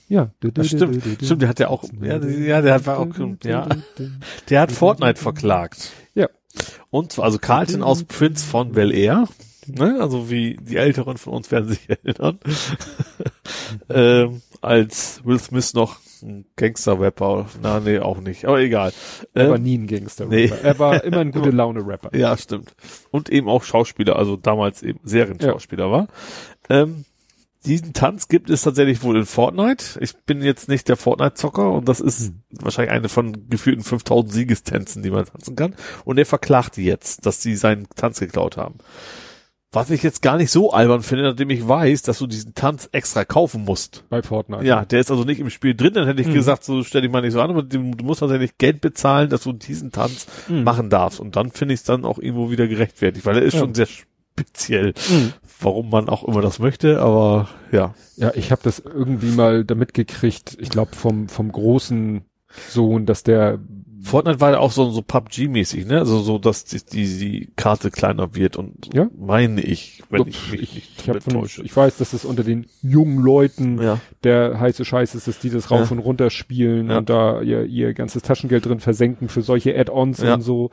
Ja, 0.09 0.31
Das 0.41 0.69
stimmt. 0.69 1.03
Stimmt, 1.23 1.43
der 1.43 1.49
hat 1.49 1.59
ja 1.59 1.69
auch, 1.69 1.85
ja, 2.01 2.19
der 2.19 2.87
war 2.87 2.99
auch, 2.99 3.09
ja, 3.45 3.67
der 4.49 4.61
hat 4.61 4.71
Fortnite 4.73 5.19
verklagt. 5.21 5.91
Ja. 6.15 6.29
Und 6.91 7.13
zwar, 7.13 7.25
also 7.25 7.39
Carlton 7.39 7.83
aus 7.83 8.05
Prince 8.05 8.45
von 8.45 8.73
Bel 8.73 8.93
Air, 8.93 9.27
ne, 9.67 9.99
also 10.01 10.31
wie 10.31 10.59
die 10.61 10.77
Älteren 10.77 11.17
von 11.17 11.33
uns 11.33 11.51
werden 11.51 11.71
sich 11.71 11.89
erinnern, 11.89 12.39
ähm, 13.89 14.43
als 14.61 15.23
Will 15.25 15.39
Smith 15.39 15.73
noch 15.75 15.99
ein 16.23 16.47
Gangster-Rapper, 16.57 17.47
na, 17.63 17.81
nee, 17.81 17.99
auch 17.99 18.21
nicht, 18.21 18.45
aber 18.45 18.61
egal. 18.61 18.93
Er 19.35 19.49
war 19.51 19.57
Ähm, 19.57 19.63
nie 19.63 19.79
ein 19.79 19.87
Gangster. 19.87 20.27
nee. 20.27 20.51
Er 20.63 20.79
war 20.79 21.03
immer 21.05 21.19
ein 21.19 21.33
gute 21.33 21.51
Laune 21.53 21.87
Rapper. 21.87 22.17
Ja, 22.17 22.37
stimmt. 22.37 22.75
Und 23.11 23.29
eben 23.31 23.49
auch 23.49 23.63
Schauspieler, 23.65 24.17
also 24.17 24.37
damals 24.37 24.83
eben 24.83 25.01
Serienschauspieler 25.05 25.91
war. 25.91 26.09
Ähm, 26.71 27.05
diesen 27.65 27.93
Tanz 27.93 28.27
gibt 28.27 28.51
es 28.51 28.63
tatsächlich 28.63 29.05
wohl 29.05 29.17
in 29.17 29.25
Fortnite. 29.27 29.99
Ich 30.01 30.17
bin 30.27 30.43
jetzt 30.43 30.69
nicht 30.69 30.89
der 30.89 30.97
Fortnite-Zocker 30.97 31.71
und 31.71 31.89
das 31.89 32.01
ist 32.01 32.33
wahrscheinlich 32.51 32.93
eine 32.93 33.09
von 33.09 33.49
gefühlten 33.49 33.85
5000 33.85 34.33
Siegestänzen, 34.33 35.03
die 35.05 35.11
man 35.11 35.27
tanzen 35.27 35.55
kann. 35.55 35.77
Und 36.05 36.19
er 36.19 36.27
verklagt 36.27 36.77
die 36.77 36.85
jetzt, 36.85 37.25
dass 37.25 37.41
sie 37.41 37.55
seinen 37.55 37.87
Tanz 37.95 38.19
geklaut 38.19 38.57
haben. 38.57 38.79
Was 39.75 39.91
ich 39.91 40.03
jetzt 40.03 40.21
gar 40.21 40.37
nicht 40.37 40.51
so 40.51 40.71
albern 40.73 41.03
finde, 41.03 41.25
nachdem 41.25 41.49
ich 41.49 41.67
weiß, 41.67 42.03
dass 42.03 42.19
du 42.19 42.27
diesen 42.27 42.55
Tanz 42.55 42.89
extra 42.93 43.25
kaufen 43.25 43.65
musst. 43.65 44.05
Bei 44.11 44.23
Fortnite. 44.23 44.65
Ja, 44.67 44.85
der 44.85 45.01
ist 45.01 45.11
also 45.11 45.25
nicht 45.25 45.41
im 45.41 45.49
Spiel 45.49 45.75
drin, 45.75 45.95
dann 45.95 46.07
hätte 46.07 46.21
ich 46.21 46.29
Mhm. 46.29 46.35
gesagt, 46.35 46.63
so 46.65 46.83
stell 46.85 47.01
dich 47.01 47.11
mal 47.11 47.23
nicht 47.23 47.33
so 47.33 47.41
an, 47.41 47.51
aber 47.51 47.63
du, 47.63 47.79
musst 47.79 48.21
tatsächlich 48.21 48.59
Geld 48.59 48.83
bezahlen, 48.83 49.31
dass 49.31 49.45
du 49.45 49.53
diesen 49.55 49.91
Tanz 49.91 50.27
Mhm. 50.49 50.65
machen 50.65 50.91
darfst. 50.91 51.21
Und 51.21 51.37
dann 51.37 51.51
finde 51.51 51.73
ich 51.75 51.81
es 51.81 51.85
dann 51.85 52.05
auch 52.05 52.19
irgendwo 52.19 52.51
wieder 52.51 52.69
gerechtfertigt, 52.69 53.25
weil 53.25 53.37
er 53.37 53.43
ist 53.43 53.55
Ja. 53.55 53.61
schon 53.61 53.75
sehr 53.75 53.87
speziell, 53.87 54.93
Mhm. 55.11 55.33
warum 55.61 55.89
man 55.91 56.09
auch 56.09 56.25
immer 56.25 56.43
das 56.43 56.59
möchte, 56.59 57.01
aber 57.01 57.49
ja. 57.71 57.95
Ja, 58.17 58.33
ich 58.35 58.51
habe 58.53 58.61
das 58.65 58.79
irgendwie 58.81 59.31
mal 59.31 59.65
damit 59.65 59.95
gekriegt, 59.95 60.57
ich 60.61 60.69
glaube 60.69 60.95
vom 60.97 61.29
vom 61.29 61.51
großen 61.51 62.23
Sohn, 62.69 63.07
dass 63.07 63.23
der 63.23 63.59
Fortnite 64.03 64.41
war 64.41 64.51
ja 64.53 64.59
auch 64.59 64.73
so, 64.73 64.91
so 64.91 65.01
PUBG-mäßig, 65.01 65.87
ne? 65.87 65.99
Also 66.01 66.19
so, 66.21 66.39
dass 66.39 66.65
die, 66.65 66.79
die, 66.85 67.19
die 67.19 67.49
Karte 67.57 67.91
kleiner 67.91 68.35
wird 68.35 68.57
und 68.57 68.91
Ja. 68.95 69.09
meine 69.19 69.61
ich, 69.61 70.03
wenn 70.11 70.27
ich, 70.27 70.37
ich 70.47 70.51
mich 70.53 70.63
ich, 70.63 71.07
ich, 71.07 71.23
von, 71.23 71.45
ich 71.65 71.77
weiß, 71.77 71.99
dass 71.99 72.13
es 72.13 72.25
unter 72.25 72.43
den 72.43 72.67
jungen 72.83 73.19
Leuten 73.23 73.81
Ja. 73.81 74.01
der 74.25 74.59
heiße 74.59 74.85
Scheiß 74.85 75.15
ist, 75.15 75.29
dass 75.29 75.39
die 75.39 75.51
das 75.51 75.71
rauf 75.71 75.91
Ja. 75.91 75.97
und 75.97 75.99
runter 76.01 76.31
spielen 76.31 76.91
Ja. 76.91 76.99
und 76.99 77.11
da 77.11 77.41
ihr, 77.43 77.65
ihr 77.65 77.95
ganzes 77.95 78.23
Taschengeld 78.23 78.67
drin 78.67 78.81
versenken 78.81 79.29
für 79.29 79.43
solche 79.43 79.79
Add-ons 79.79 80.21
und 80.23 80.41
so. 80.43 80.71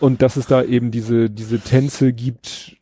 Und 0.00 0.22
dass 0.22 0.36
es 0.36 0.46
da 0.46 0.62
eben 0.62 0.90
diese, 0.90 1.28
diese 1.30 1.60
Tänze 1.60 2.12
gibt. 2.12 2.76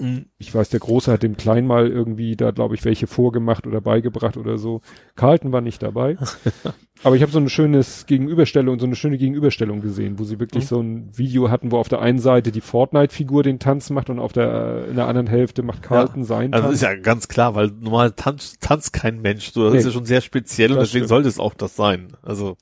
Mhm. 0.00 0.26
Ich 0.38 0.54
weiß, 0.54 0.68
der 0.68 0.80
Große 0.80 1.10
hat 1.10 1.22
dem 1.22 1.36
Kleinen 1.36 1.66
mal 1.66 1.88
irgendwie 1.88 2.36
da, 2.36 2.50
glaube 2.52 2.74
ich, 2.74 2.84
welche 2.84 3.06
vorgemacht 3.06 3.66
oder 3.66 3.80
beigebracht 3.80 4.36
oder 4.36 4.56
so. 4.58 4.80
Carlton 5.16 5.50
war 5.52 5.60
nicht 5.60 5.82
dabei. 5.82 6.16
Aber 7.04 7.14
ich 7.14 7.22
habe 7.22 7.30
so 7.30 7.38
eine 7.38 7.48
schönes 7.48 8.06
Gegenüberstellung, 8.06 8.78
so 8.80 8.86
eine 8.86 8.96
schöne 8.96 9.18
Gegenüberstellung 9.18 9.80
gesehen, 9.80 10.18
wo 10.18 10.24
sie 10.24 10.40
wirklich 10.40 10.64
Mhm. 10.64 10.68
so 10.68 10.80
ein 10.80 11.10
Video 11.16 11.48
hatten, 11.50 11.70
wo 11.72 11.78
auf 11.78 11.88
der 11.88 12.00
einen 12.00 12.18
Seite 12.18 12.50
die 12.52 12.60
Fortnite-Figur 12.60 13.42
den 13.44 13.58
Tanz 13.60 13.90
macht 13.90 14.10
und 14.10 14.18
auf 14.18 14.32
der, 14.32 14.86
in 14.88 14.96
der 14.96 15.06
anderen 15.06 15.26
Hälfte 15.28 15.62
macht 15.62 15.82
Carlton 15.82 16.24
seinen 16.24 16.52
Also 16.54 16.66
Tanz. 16.66 16.74
ist 16.76 16.82
ja 16.82 16.94
ganz 16.96 17.28
klar, 17.28 17.54
weil 17.54 17.68
normal 17.80 18.12
tanzt, 18.12 18.60
tanzt 18.60 18.92
kein 18.92 19.20
Mensch. 19.20 19.52
So, 19.52 19.64
das 19.64 19.72
Nee. 19.74 19.78
ist 19.80 19.84
ja 19.86 19.90
schon 19.92 20.06
sehr 20.06 20.20
speziell 20.20 20.72
und 20.72 20.78
deswegen 20.78 21.04
stimmt. 21.04 21.08
sollte 21.08 21.28
es 21.28 21.38
auch 21.38 21.54
das 21.54 21.76
sein. 21.76 22.08
Also 22.22 22.56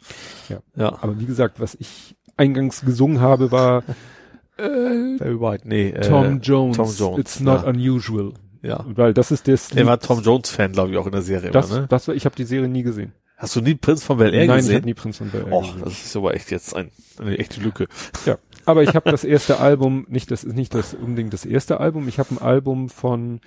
Ja. 0.48 0.58
ja. 0.76 0.98
Aber 1.02 1.18
wie 1.18 1.26
gesagt, 1.26 1.58
was 1.60 1.74
ich 1.74 2.14
eingangs 2.36 2.82
gesungen 2.82 3.20
habe, 3.22 3.50
war 3.52 3.82
äh, 4.58 5.16
Barry 5.18 5.40
White, 5.40 5.68
nee. 5.68 5.90
äh, 5.90 6.00
Tom 6.00 6.40
Jones. 6.40 6.76
Tom 6.76 6.94
Jones, 6.96 7.18
It's 7.18 7.40
not 7.40 7.62
ja. 7.62 7.68
unusual. 7.68 8.32
Ja. 8.62 8.84
Weil 8.88 9.14
das 9.14 9.30
ist 9.30 9.46
das. 9.48 9.70
Er 9.72 9.86
war 9.86 10.00
Tom 10.00 10.22
Jones-Fan, 10.22 10.72
glaube 10.72 10.90
ich, 10.92 10.96
auch 10.96 11.06
in 11.06 11.12
der 11.12 11.22
Serie. 11.22 11.50
das, 11.50 11.70
immer, 11.70 11.80
ne? 11.82 11.86
das 11.88 12.08
war, 12.08 12.14
ich 12.14 12.24
habe 12.24 12.34
die 12.34 12.44
Serie 12.44 12.68
nie 12.68 12.82
gesehen. 12.82 13.12
Hast 13.36 13.54
du 13.54 13.60
nie 13.60 13.74
Prinz 13.74 14.02
von 14.02 14.16
Bel 14.16 14.32
Air 14.32 14.46
Nein, 14.46 14.56
ich 14.58 14.64
gesehen? 14.64 14.76
habe 14.76 14.86
nie 14.86 14.94
Prinz 14.94 15.18
von 15.18 15.28
Bel 15.30 15.42
Air 15.46 15.52
Och, 15.52 15.62
gesehen. 15.62 15.82
das 15.84 16.04
ist 16.06 16.16
aber 16.16 16.34
echt 16.34 16.50
jetzt 16.50 16.74
ein, 16.74 16.90
eine 17.20 17.38
echte 17.38 17.60
Lücke. 17.60 17.86
Ja, 18.24 18.38
aber 18.64 18.82
ich 18.82 18.94
habe 18.94 19.10
das 19.10 19.24
erste 19.24 19.60
Album, 19.60 20.06
nicht 20.08 20.30
das 20.30 20.42
ist 20.42 20.56
nicht 20.56 20.74
das 20.74 20.94
unbedingt 20.94 21.34
das 21.34 21.44
erste 21.44 21.78
Album, 21.78 22.08
ich 22.08 22.18
habe 22.18 22.34
ein 22.34 22.38
Album 22.38 22.88
von 22.88 23.40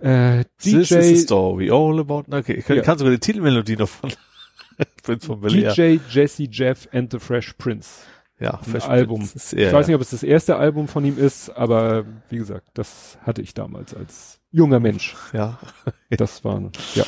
äh, 0.00 0.44
This 0.62 0.74
is 0.74 0.92
a 0.92 1.00
DJ 1.00 1.16
story 1.16 1.70
all 1.72 1.98
about, 1.98 2.24
okay, 2.30 2.54
ich 2.54 2.64
kann, 2.66 2.76
Ja. 2.76 2.82
kann 2.82 2.96
sogar 2.98 3.12
die 3.12 3.18
Titelmelodie 3.18 3.76
noch 3.76 3.88
von 3.88 4.12
Prinz 5.02 5.26
von 5.26 5.40
Bel 5.40 5.54
Air. 5.64 5.72
DJ 5.74 5.98
Jesse 6.08 6.44
Jeff 6.48 6.88
and 6.92 7.10
the 7.10 7.18
Fresh 7.18 7.54
Prince. 7.58 8.02
Ja, 8.40 8.60
Ein 8.66 8.82
Album. 8.82 9.22
Ist 9.22 9.52
eher, 9.52 9.68
ich 9.68 9.72
weiß 9.72 9.86
nicht, 9.86 9.94
ob 9.94 10.02
es 10.02 10.10
das 10.10 10.22
erste 10.22 10.56
Album 10.56 10.88
von 10.88 11.04
ihm 11.04 11.18
ist, 11.18 11.50
aber 11.50 12.04
wie 12.30 12.36
gesagt, 12.36 12.68
das 12.74 13.16
hatte 13.22 13.42
ich 13.42 13.54
damals 13.54 13.94
als 13.94 14.40
junger 14.50 14.80
Mensch. 14.80 15.14
ja. 15.32 15.58
Das 16.10 16.44
war 16.44 16.60
ja. 16.94 17.04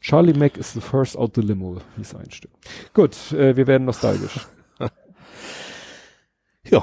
Charlie 0.00 0.34
Mack 0.34 0.56
is 0.58 0.72
the 0.72 0.80
first 0.80 1.16
out 1.16 1.34
the 1.34 1.40
limo, 1.40 1.78
hieß 1.96 2.14
ein 2.16 2.30
Stück. 2.30 2.50
Gut, 2.92 3.32
äh, 3.32 3.56
wir 3.56 3.66
werden 3.66 3.84
nostalgisch. 3.84 4.46
Ja. 6.66 6.82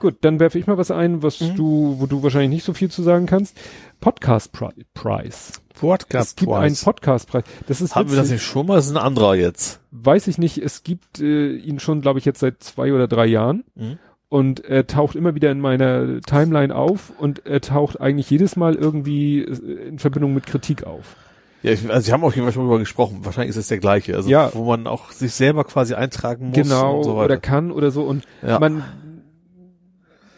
Gut, 0.00 0.16
dann 0.22 0.40
werfe 0.40 0.58
ich 0.58 0.66
mal 0.66 0.78
was 0.78 0.90
ein, 0.90 1.22
was 1.22 1.40
Mhm. 1.40 1.56
du, 1.56 1.96
wo 1.98 2.06
du 2.06 2.22
wahrscheinlich 2.22 2.50
nicht 2.50 2.64
so 2.64 2.72
viel 2.72 2.90
zu 2.90 3.02
sagen 3.02 3.26
kannst. 3.26 3.56
Podcast 4.00 4.50
Pri 4.52 4.70
Prize. 4.94 5.52
Podcast 5.78 6.30
es 6.30 6.36
gibt 6.36 6.52
einen 6.52 6.74
Podcastpreis. 6.74 7.44
Das 7.68 7.80
ist 7.80 7.94
Haben 7.94 8.08
wir 8.10 8.16
das 8.16 8.26
witzig. 8.26 8.40
nicht 8.40 8.44
schon 8.50 8.66
mal? 8.66 8.76
Das 8.76 8.86
ist 8.86 8.92
ein 8.92 8.96
anderer 8.98 9.34
jetzt. 9.34 9.80
Weiß 9.92 10.26
ich 10.26 10.38
nicht. 10.38 10.58
Es 10.58 10.82
gibt 10.82 11.20
äh, 11.20 11.52
ihn 11.54 11.78
schon, 11.80 12.00
glaube 12.00 12.18
ich, 12.18 12.24
jetzt 12.24 12.40
seit 12.40 12.62
zwei 12.62 12.92
oder 12.92 13.08
drei 13.08 13.26
Jahren. 13.26 13.64
Mhm. 13.76 13.98
Und 14.30 14.64
er 14.64 14.86
taucht 14.86 15.16
immer 15.16 15.34
wieder 15.34 15.50
in 15.50 15.60
meiner 15.60 16.20
Timeline 16.22 16.74
auf 16.74 17.12
und 17.18 17.44
er 17.46 17.60
taucht 17.60 18.00
eigentlich 18.00 18.30
jedes 18.30 18.56
Mal 18.56 18.76
irgendwie 18.76 19.40
äh, 19.42 19.88
in 19.88 19.98
Verbindung 19.98 20.32
mit 20.34 20.46
Kritik 20.46 20.84
auf. 20.84 21.16
Ja, 21.62 21.72
ich, 21.72 21.88
also 21.90 22.00
Sie 22.06 22.12
haben 22.12 22.24
auf 22.24 22.34
jeden 22.34 22.46
Fall 22.46 22.54
schon 22.54 22.62
drüber 22.64 22.78
gesprochen. 22.78 23.18
Wahrscheinlich 23.24 23.50
ist 23.50 23.56
es 23.56 23.68
der 23.68 23.78
gleiche. 23.78 24.16
Also, 24.16 24.30
Ja. 24.30 24.50
wo 24.54 24.64
man 24.64 24.86
auch 24.86 25.10
sich 25.10 25.32
selber 25.34 25.64
quasi 25.64 25.92
eintragen 25.94 26.46
muss 26.48 26.54
genau, 26.54 26.98
und 26.98 27.04
so 27.04 27.16
weiter. 27.16 27.24
oder 27.26 27.36
kann 27.36 27.70
oder 27.70 27.90
so. 27.90 28.02
Und 28.04 28.24
Ja. 28.46 28.58
man 28.58 28.82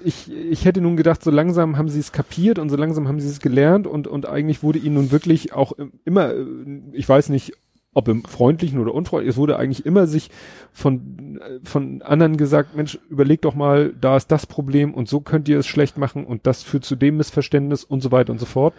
ich, 0.04 0.30
ich 0.32 0.64
hätte 0.64 0.80
nun 0.80 0.96
gedacht, 0.96 1.22
so 1.22 1.30
langsam 1.30 1.76
haben 1.76 1.88
sie 1.88 2.00
es 2.00 2.12
kapiert 2.12 2.58
und 2.58 2.68
so 2.68 2.76
langsam 2.76 3.08
haben 3.08 3.20
sie 3.20 3.28
es 3.28 3.40
gelernt 3.40 3.86
und, 3.86 4.06
und 4.06 4.26
eigentlich 4.26 4.62
wurde 4.62 4.78
ihnen 4.78 4.94
nun 4.94 5.10
wirklich 5.10 5.52
auch 5.52 5.72
immer, 6.04 6.34
äh, 6.34 6.44
ich 6.92 7.08
weiß 7.08 7.28
nicht, 7.28 7.52
ob 7.94 8.08
im 8.08 8.24
freundlichen 8.24 8.78
oder 8.78 8.94
unfreundlichen, 8.94 9.30
es 9.30 9.36
wurde 9.36 9.58
eigentlich 9.58 9.84
immer 9.84 10.06
sich 10.06 10.30
von, 10.72 11.40
von 11.62 12.00
anderen 12.02 12.36
gesagt, 12.36 12.74
Mensch, 12.74 12.98
überleg 13.10 13.42
doch 13.42 13.54
mal, 13.54 13.92
da 14.00 14.16
ist 14.16 14.28
das 14.28 14.46
Problem 14.46 14.94
und 14.94 15.08
so 15.08 15.20
könnt 15.20 15.48
ihr 15.48 15.58
es 15.58 15.66
schlecht 15.66 15.98
machen 15.98 16.24
und 16.24 16.46
das 16.46 16.62
führt 16.62 16.84
zu 16.84 16.96
dem 16.96 17.18
Missverständnis 17.18 17.84
und 17.84 18.02
so 18.02 18.10
weiter 18.10 18.32
und 18.32 18.38
so 18.38 18.46
fort. 18.46 18.74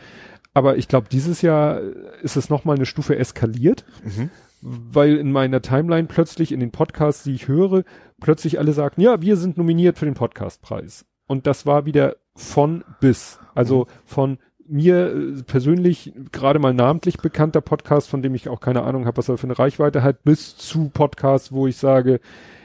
Aber 0.55 0.77
ich 0.77 0.87
glaube, 0.87 1.07
dieses 1.11 1.41
Jahr 1.41 1.79
ist 2.21 2.37
es 2.37 2.49
nochmal 2.49 2.75
eine 2.75 2.85
Stufe 2.85 3.17
eskaliert, 3.17 3.85
mhm. 4.03 4.29
weil 4.61 5.17
in 5.17 5.31
meiner 5.31 5.61
Timeline 5.61 6.07
plötzlich 6.07 6.51
in 6.51 6.59
den 6.59 6.71
Podcasts, 6.71 7.23
die 7.23 7.33
ich 7.33 7.47
höre, 7.47 7.83
plötzlich 8.19 8.59
alle 8.59 8.73
sagten, 8.73 9.01
ja, 9.01 9.21
wir 9.21 9.37
sind 9.37 9.57
nominiert 9.57 9.97
für 9.97 10.05
den 10.05 10.13
Podcastpreis. 10.13 11.05
Und 11.27 11.47
das 11.47 11.65
war 11.65 11.85
wieder 11.85 12.15
von 12.35 12.83
bis. 12.99 13.39
Also 13.55 13.81
mhm. 13.81 13.87
von 14.05 14.37
mir 14.67 15.13
äh, 15.13 15.43
persönlich 15.43 16.13
gerade 16.31 16.59
mal 16.59 16.73
namentlich 16.73 17.17
bekannter 17.17 17.61
Podcast, 17.61 18.09
von 18.09 18.21
dem 18.21 18.35
ich 18.35 18.49
auch 18.49 18.59
keine 18.59 18.83
Ahnung 18.83 19.05
habe, 19.05 19.17
was 19.17 19.29
er 19.29 19.37
für 19.37 19.47
eine 19.47 19.59
Reichweite 19.59 20.03
hat, 20.03 20.23
bis 20.23 20.57
zu 20.57 20.89
Podcasts, 20.89 21.51
wo 21.51 21.67
ich 21.67 21.77
sage, 21.77 22.19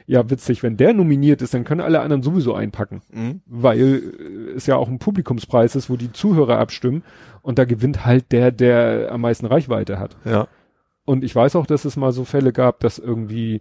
ja 0.07 0.31
witzig, 0.31 0.63
wenn 0.63 0.77
der 0.77 0.95
nominiert 0.95 1.43
ist, 1.43 1.53
dann 1.55 1.65
können 1.65 1.83
alle 1.83 2.01
anderen 2.01 2.23
sowieso 2.23 2.55
einpacken, 2.55 3.03
mhm. 3.13 3.43
weil 3.47 3.79
äh, 3.81 4.57
es 4.57 4.67
ja 4.67 4.77
auch 4.77 4.89
ein 4.89 4.99
Publikumspreis 4.99 5.77
ist, 5.77 5.91
wo 5.91 5.97
die 5.97 6.13
Zuhörer 6.13 6.59
abstimmen 6.59 7.03
und 7.43 7.59
da 7.59 7.65
gewinnt 7.65 8.07
halt 8.07 8.33
der, 8.33 8.51
der 8.51 9.13
am 9.13 9.21
meisten 9.21 9.47
Reichweite 9.47 9.99
hat. 9.99 10.17
Ja. 10.25 10.49
Und 11.05 11.25
ich 11.25 11.35
weiß 11.35 11.57
auch, 11.57 11.67
dass 11.67 11.85
es 11.85 11.97
mal 11.97 12.13
so 12.13 12.25
Fälle 12.25 12.53
gab, 12.53 12.81
dass 12.81 12.99
irgendwie 12.99 13.61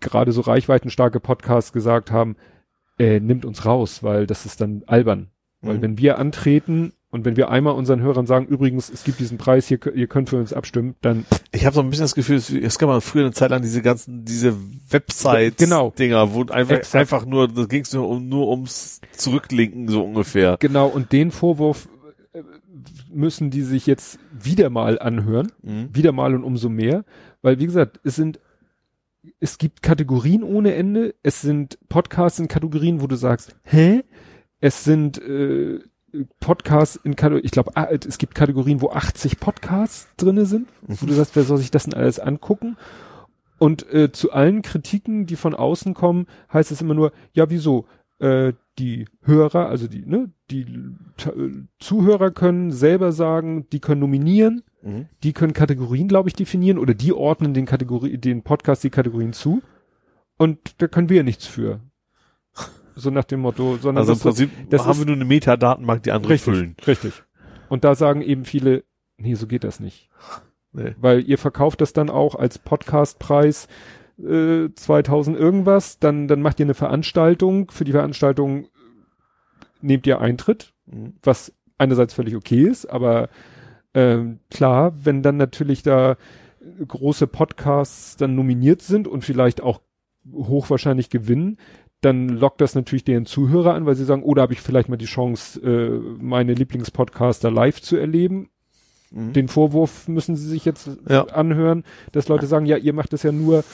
gerade 0.00 0.32
so 0.32 0.40
reichweitenstarke 0.42 1.20
Podcasts 1.20 1.72
gesagt 1.72 2.10
haben, 2.10 2.36
äh, 3.00 3.18
nimmt 3.18 3.46
uns 3.46 3.64
raus, 3.64 4.02
weil 4.02 4.26
das 4.26 4.44
ist 4.44 4.60
dann 4.60 4.82
albern. 4.86 5.28
Weil 5.62 5.78
mhm. 5.78 5.82
wenn 5.82 5.98
wir 5.98 6.18
antreten 6.18 6.92
und 7.10 7.24
wenn 7.24 7.36
wir 7.36 7.50
einmal 7.50 7.74
unseren 7.74 8.00
Hörern 8.02 8.26
sagen, 8.26 8.46
übrigens, 8.46 8.90
es 8.90 9.04
gibt 9.04 9.18
diesen 9.18 9.38
Preis, 9.38 9.66
hier, 9.66 9.78
ihr 9.94 10.06
könnt 10.06 10.28
für 10.28 10.36
uns 10.36 10.52
abstimmen, 10.52 10.94
dann. 11.00 11.24
Ich 11.50 11.64
habe 11.64 11.74
so 11.74 11.80
ein 11.80 11.88
bisschen 11.88 12.04
das 12.04 12.14
Gefühl, 12.14 12.36
es 12.36 12.78
gab 12.78 12.88
mal 12.88 13.00
früher 13.00 13.24
eine 13.24 13.32
Zeit 13.32 13.50
lang 13.50 13.62
diese 13.62 13.80
ganzen, 13.80 14.24
diese 14.26 14.54
Website-Dinger, 14.90 15.92
genau. 15.96 16.34
wo 16.34 16.44
einfach, 16.52 16.94
einfach 16.94 17.24
nur, 17.24 17.48
da 17.48 17.64
ging 17.64 17.82
es 17.82 17.92
nur, 17.92 18.08
um, 18.08 18.28
nur 18.28 18.48
ums 18.48 19.00
Zurücklinken, 19.12 19.88
so 19.88 20.04
ungefähr. 20.04 20.58
Genau, 20.60 20.86
und 20.86 21.10
den 21.10 21.30
Vorwurf 21.30 21.88
äh, 22.32 22.42
müssen 23.10 23.50
die 23.50 23.62
sich 23.62 23.86
jetzt 23.86 24.18
wieder 24.30 24.70
mal 24.70 24.98
anhören, 24.98 25.50
mhm. 25.62 25.88
wieder 25.92 26.12
mal 26.12 26.34
und 26.34 26.44
umso 26.44 26.68
mehr, 26.68 27.04
weil 27.42 27.58
wie 27.58 27.66
gesagt, 27.66 27.98
es 28.04 28.14
sind 28.14 28.38
es 29.38 29.58
gibt 29.58 29.82
Kategorien 29.82 30.42
ohne 30.42 30.74
Ende, 30.74 31.14
es 31.22 31.40
sind 31.40 31.78
Podcasts 31.88 32.38
in 32.38 32.48
Kategorien, 32.48 33.00
wo 33.00 33.06
du 33.06 33.16
sagst, 33.16 33.56
hä? 33.62 34.02
Es 34.60 34.84
sind 34.84 35.18
äh, 35.22 35.80
Podcasts 36.40 36.96
in 36.96 37.16
Kategorien, 37.16 37.44
ich 37.44 37.52
glaube, 37.52 37.72
es 38.06 38.18
gibt 38.18 38.34
Kategorien, 38.34 38.80
wo 38.80 38.90
80 38.90 39.40
Podcasts 39.40 40.08
drinne 40.16 40.46
sind, 40.46 40.68
wo 40.82 41.06
du 41.06 41.12
sagst, 41.12 41.36
wer 41.36 41.44
soll 41.44 41.58
sich 41.58 41.70
das 41.70 41.84
denn 41.84 41.94
alles 41.94 42.18
angucken? 42.18 42.76
Und 43.58 43.92
äh, 43.92 44.10
zu 44.10 44.32
allen 44.32 44.62
Kritiken, 44.62 45.26
die 45.26 45.36
von 45.36 45.54
außen 45.54 45.94
kommen, 45.94 46.26
heißt 46.52 46.72
es 46.72 46.80
immer 46.80 46.94
nur, 46.94 47.12
ja, 47.32 47.50
wieso? 47.50 47.86
Äh, 48.18 48.54
die 48.78 49.06
Hörer, 49.22 49.68
also 49.68 49.86
die, 49.86 50.04
ne, 50.06 50.32
die 50.50 50.62
äh, 50.62 51.66
Zuhörer 51.78 52.30
können 52.30 52.70
selber 52.70 53.12
sagen, 53.12 53.68
die 53.70 53.80
können 53.80 54.00
nominieren, 54.00 54.62
mhm. 54.82 55.08
die 55.22 55.32
können 55.32 55.52
Kategorien, 55.52 56.08
glaube 56.08 56.28
ich, 56.28 56.34
definieren 56.34 56.78
oder 56.78 56.94
die 56.94 57.12
ordnen 57.12 57.54
den 57.54 57.66
Kategorie, 57.66 58.18
den 58.18 58.42
Podcast 58.42 58.84
die 58.84 58.90
Kategorien 58.90 59.32
zu. 59.32 59.62
Und 60.36 60.58
da 60.78 60.88
können 60.88 61.08
wir 61.08 61.22
nichts 61.22 61.46
für 61.46 61.80
so 62.94 63.10
nach 63.10 63.24
dem 63.24 63.40
Motto, 63.40 63.76
sondern 63.76 64.02
also 64.02 64.12
im 64.12 64.18
Prinzip 64.18 64.50
das 64.70 64.84
haben 64.84 64.92
ist, 64.92 64.98
wir 64.98 65.06
nur 65.06 65.16
eine 65.16 65.24
Metadatenbank, 65.24 66.02
die 66.02 66.12
andere 66.12 66.32
richtig, 66.32 66.54
füllen. 66.54 66.76
Richtig. 66.86 67.22
Und 67.68 67.84
da 67.84 67.94
sagen 67.94 68.22
eben 68.22 68.44
viele, 68.44 68.84
nee, 69.16 69.34
so 69.34 69.46
geht 69.46 69.64
das 69.64 69.80
nicht. 69.80 70.10
Nee. 70.72 70.94
Weil 70.98 71.22
ihr 71.28 71.38
verkauft 71.38 71.80
das 71.80 71.92
dann 71.92 72.10
auch 72.10 72.34
als 72.34 72.58
Podcastpreis 72.58 73.68
äh, 74.18 74.68
2000 74.74 75.36
irgendwas, 75.36 75.98
dann 75.98 76.28
dann 76.28 76.42
macht 76.42 76.60
ihr 76.60 76.66
eine 76.66 76.74
Veranstaltung, 76.74 77.70
für 77.70 77.84
die 77.84 77.92
Veranstaltung 77.92 78.68
nehmt 79.80 80.06
ihr 80.06 80.20
Eintritt, 80.20 80.74
mhm. 80.86 81.14
was 81.22 81.52
einerseits 81.78 82.14
völlig 82.14 82.36
okay 82.36 82.62
ist, 82.62 82.86
aber 82.86 83.28
ähm, 83.94 84.40
klar, 84.50 84.92
wenn 85.04 85.22
dann 85.22 85.36
natürlich 85.36 85.82
da 85.82 86.16
große 86.86 87.26
Podcasts 87.26 88.16
dann 88.16 88.34
nominiert 88.34 88.82
sind 88.82 89.08
und 89.08 89.24
vielleicht 89.24 89.60
auch 89.60 89.80
hochwahrscheinlich 90.32 91.10
gewinnen, 91.10 91.58
dann 92.00 92.28
lockt 92.28 92.60
das 92.60 92.74
natürlich 92.74 93.04
deren 93.04 93.26
Zuhörer 93.26 93.74
an, 93.74 93.86
weil 93.86 93.94
sie 93.94 94.04
sagen, 94.04 94.22
oder 94.22 94.40
oh, 94.40 94.44
habe 94.44 94.52
ich 94.52 94.60
vielleicht 94.60 94.88
mal 94.88 94.96
die 94.96 95.06
Chance, 95.06 95.60
äh, 95.60 96.22
meine 96.22 96.54
Lieblingspodcaster 96.54 97.50
live 97.50 97.80
zu 97.82 97.96
erleben. 97.96 98.50
Mhm. 99.10 99.32
Den 99.32 99.48
Vorwurf 99.48 100.08
müssen 100.08 100.36
sie 100.36 100.48
sich 100.48 100.64
jetzt 100.64 100.90
ja. 101.08 101.24
anhören, 101.24 101.84
dass 102.12 102.28
Leute 102.28 102.46
sagen, 102.46 102.66
ja, 102.66 102.76
ihr 102.76 102.92
macht 102.92 103.12
das 103.12 103.22
ja 103.22 103.32
nur, 103.32 103.64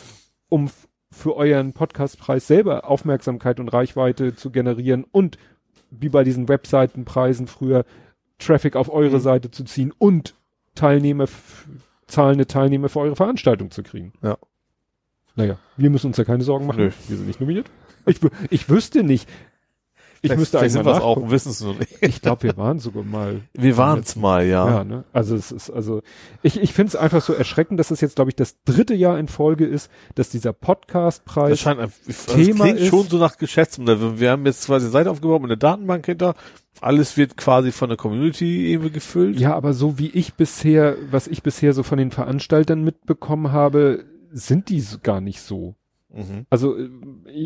um 0.49 0.71
für 1.11 1.37
euren 1.37 1.73
Podcastpreis 1.73 2.47
selber 2.47 2.89
Aufmerksamkeit 2.89 3.61
und 3.61 3.69
Reichweite 3.69 4.35
zu 4.35 4.51
generieren 4.51 5.05
und 5.05 5.39
wie 5.91 6.09
bei 6.09 6.25
diesen 6.25 6.49
Webseitenpreisen 6.49 7.47
früher 7.47 7.85
Traffic 8.39 8.77
auf 8.77 8.93
eure 8.93 9.17
mhm. 9.17 9.21
Seite 9.21 9.51
zu 9.51 9.65
ziehen 9.65 9.93
und 9.97 10.35
Teilnehmer, 10.75 11.27
zahlende 12.07 12.47
Teilnehmer 12.47 12.89
für 12.89 13.01
eure 13.01 13.17
Veranstaltung 13.17 13.71
zu 13.71 13.83
kriegen. 13.83 14.13
Ja. 14.23 14.37
Naja, 15.35 15.59
wir 15.77 15.91
müssen 15.91 16.09
uns 16.09 16.17
ja 16.17 16.25
keine 16.25 16.45
Sorgen 16.45 16.67
machen. 16.67 16.85
Nö. 16.85 16.91
Wir 17.09 17.17
sind 17.17 17.27
nicht 17.27 17.41
nominiert. 17.41 17.71
Ich, 18.07 18.21
ich 18.51 18.69
wüsste 18.69 19.03
nicht. 19.03 19.29
Ich 20.23 20.29
vielleicht, 20.29 20.39
müsste 20.39 20.61
eigentlich 20.61 20.83
mal 20.83 21.01
auch, 21.01 21.31
wissen 21.31 21.51
es 21.51 21.61
nur 21.61 21.75
nicht. 21.75 21.97
Ich 22.01 22.23
glaube, 22.23 22.45
wir 22.45 22.57
waren 22.57 22.79
sogar 22.79 23.05
mal. 23.05 23.43
Wir 23.53 23.77
waren 23.77 24.01
es 24.01 24.17
mal, 24.17 24.47
ja. 24.47 24.69
Ja, 24.69 24.85
ne? 24.85 25.05
Also 25.13 25.37
es 25.37 25.53
ist, 25.53 25.71
also 25.71 26.03
ich, 26.43 26.61
ich 26.61 26.73
finde 26.73 26.89
es 26.89 26.97
einfach 26.97 27.23
so 27.23 27.33
erschreckend, 27.33 27.79
dass 27.79 27.91
es 27.91 28.01
jetzt, 28.01 28.17
glaube 28.17 28.31
ich, 28.31 28.37
das 28.37 28.63
dritte 28.65 28.95
Jahr 28.95 29.19
in 29.19 29.29
Folge 29.29 29.67
ist, 29.67 29.91
dass 30.15 30.31
dieser 30.31 30.53
Podcastpreis 30.53 31.51
das 31.51 31.61
scheint, 31.61 31.81
also 31.81 31.95
Thema 32.27 32.65
klingt 32.65 32.81
ist. 32.81 32.89
schon 32.89 33.09
so 33.09 33.19
nach 33.19 33.37
Geschäftsmodell. 33.37 34.19
Wir 34.19 34.31
haben 34.31 34.47
jetzt 34.47 34.67
quasi 34.67 34.87
eine 34.87 34.93
Seite 34.93 35.11
aufgebaut 35.11 35.43
mit 35.43 35.51
einer 35.51 35.59
Datenbank 35.59 36.07
hinter. 36.07 36.35
Alles 36.81 37.17
wird 37.17 37.37
quasi 37.37 37.73
von 37.73 37.89
der 37.89 37.97
Community 37.97 38.67
eben 38.67 38.93
gefüllt. 38.93 39.41
Ja, 39.41 39.55
aber 39.55 39.73
so 39.73 39.99
wie 39.99 40.09
ich 40.09 40.35
bisher, 40.35 40.97
was 41.11 41.27
ich 41.27 41.43
bisher 41.43 41.73
so 41.73 41.83
von 41.83 41.99
den 41.99 42.11
Veranstaltern 42.11 42.83
mitbekommen 42.83 43.53
habe, 43.53 44.05
sind 44.33 44.69
die 44.69 44.85
gar 45.03 45.21
nicht 45.21 45.41
so. 45.41 45.75
Mhm. 46.13 46.47
Also 46.51 46.77
äh, 46.77 46.89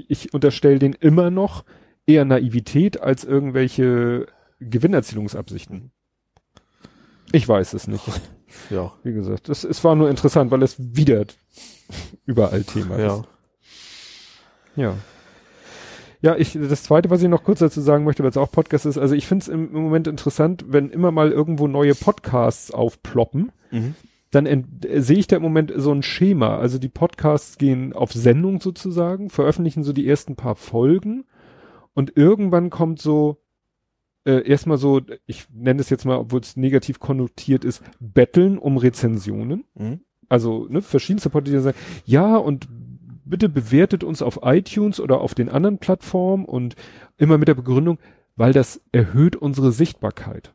ich 0.09 0.35
unterstelle 0.35 0.79
den 0.79 0.95
immer 0.95 1.31
noch 1.31 1.65
eher 2.11 2.25
Naivität 2.25 3.01
als 3.01 3.25
irgendwelche 3.25 4.27
Gewinnerzielungsabsichten. 4.61 5.93
Ich 7.33 7.49
weiß 7.49 7.75
es 7.75 7.87
nicht. 7.87 8.05
Ja. 8.69 8.93
Wie 9.05 9.13
gesagt, 9.13 9.49
es, 9.49 9.63
es 9.63 9.85
war 9.85 9.95
nur 9.95 10.11
interessant, 10.11 10.51
weil 10.51 10.65
es 10.65 10.75
wieder 10.77 11.25
überall 12.27 12.65
Thema 12.65 12.99
ja. 12.99 13.17
ist. 13.17 13.29
Ja. 14.75 14.95
Ja, 16.21 16.35
ich, 16.37 16.59
das 16.61 16.83
zweite, 16.83 17.11
was 17.11 17.23
ich 17.23 17.29
noch 17.29 17.45
kurz 17.45 17.61
dazu 17.61 17.81
sagen 17.81 18.03
möchte, 18.03 18.25
weil 18.25 18.31
es 18.31 18.37
auch 18.37 18.51
Podcast 18.51 18.87
ist, 18.87 18.99
also 18.99 19.15
ich 19.15 19.29
finde 19.29 19.43
es 19.45 19.49
im, 19.49 19.73
im, 19.73 19.83
Moment 19.83 20.09
interessant, 20.09 20.65
wenn 20.67 20.91
immer 20.91 21.13
mal 21.13 21.31
irgendwo 21.31 21.69
neue 21.69 21.95
Podcasts 21.95 22.73
aufploppen, 22.73 23.53
mhm 23.71 23.95
dann 24.31 24.47
äh, 24.47 25.01
sehe 25.01 25.19
ich 25.19 25.27
da 25.27 25.37
im 25.37 25.43
Moment 25.43 25.73
so 25.77 25.93
ein 25.93 26.03
Schema. 26.03 26.59
Also 26.59 26.79
die 26.79 26.89
Podcasts 26.89 27.59
gehen 27.59 27.93
auf 27.93 28.13
Sendung 28.13 28.61
sozusagen, 28.61 29.29
veröffentlichen 29.29 29.83
so 29.83 29.93
die 29.93 30.09
ersten 30.09 30.37
paar 30.37 30.57
Folgen 30.57 31.25
und 31.95 32.17
irgendwann 32.17 32.71
kommt 32.71 33.01
so 33.01 33.41
äh, 34.25 34.47
erstmal 34.47 34.79
so, 34.79 35.01
ich 35.27 35.47
nenne 35.51 35.81
es 35.81 35.91
jetzt 35.91 36.05
mal, 36.05 36.17
obwohl 36.17 36.41
es 36.41 36.57
negativ 36.57 37.01
konnotiert 37.01 37.65
ist, 37.65 37.83
Betteln 38.01 38.59
um 38.59 38.77
Rezensionen. 38.77 39.65
Mhm. 39.75 40.01
Also 40.29 40.67
ne, 40.69 40.83
verschiedenste 40.83 41.31
Podcasts 41.31 41.65
sagen, 41.65 41.79
ja 42.05 42.37
und 42.37 42.69
bitte 43.25 43.49
bewertet 43.49 44.05
uns 44.05 44.23
auf 44.23 44.41
iTunes 44.43 45.01
oder 45.01 45.21
auf 45.21 45.35
den 45.35 45.49
anderen 45.49 45.79
Plattformen 45.79 46.45
und 46.45 46.77
immer 47.17 47.39
mit 47.39 47.49
der 47.49 47.55
Begründung, 47.55 47.99
weil 48.37 48.53
das 48.53 48.81
erhöht 48.93 49.37
unsere 49.37 49.73
Sichtbarkeit. 49.73 50.55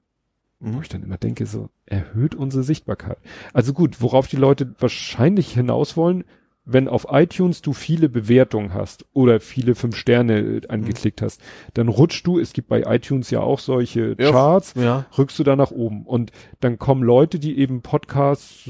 Mhm. 0.59 0.75
Wo 0.75 0.81
ich 0.81 0.89
dann 0.89 1.03
immer 1.03 1.17
denke, 1.17 1.45
so, 1.45 1.69
erhöht 1.85 2.35
unsere 2.35 2.63
Sichtbarkeit. 2.63 3.17
Also 3.53 3.73
gut, 3.73 4.01
worauf 4.01 4.27
die 4.27 4.37
Leute 4.37 4.75
wahrscheinlich 4.79 5.53
hinaus 5.53 5.97
wollen, 5.97 6.23
wenn 6.65 6.87
auf 6.87 7.07
iTunes 7.09 7.61
du 7.61 7.73
viele 7.73 8.09
Bewertungen 8.09 8.73
hast 8.73 9.05
oder 9.13 9.39
viele 9.39 9.75
fünf 9.75 9.95
Sterne 9.95 10.39
äh, 10.39 10.67
angeklickt 10.67 11.21
mhm. 11.21 11.25
hast, 11.25 11.41
dann 11.75 11.87
rutschst 11.87 12.25
du, 12.25 12.39
es 12.39 12.53
gibt 12.53 12.67
bei 12.67 12.81
iTunes 12.81 13.29
ja 13.29 13.41
auch 13.41 13.59
solche 13.59 14.15
ja, 14.19 14.31
Charts, 14.31 14.73
ja. 14.75 15.05
rückst 15.17 15.37
du 15.39 15.43
da 15.43 15.55
nach 15.55 15.71
oben. 15.71 16.05
Und 16.05 16.31
dann 16.59 16.79
kommen 16.79 17.03
Leute, 17.03 17.39
die 17.39 17.59
eben 17.59 17.81
Podcasts 17.81 18.69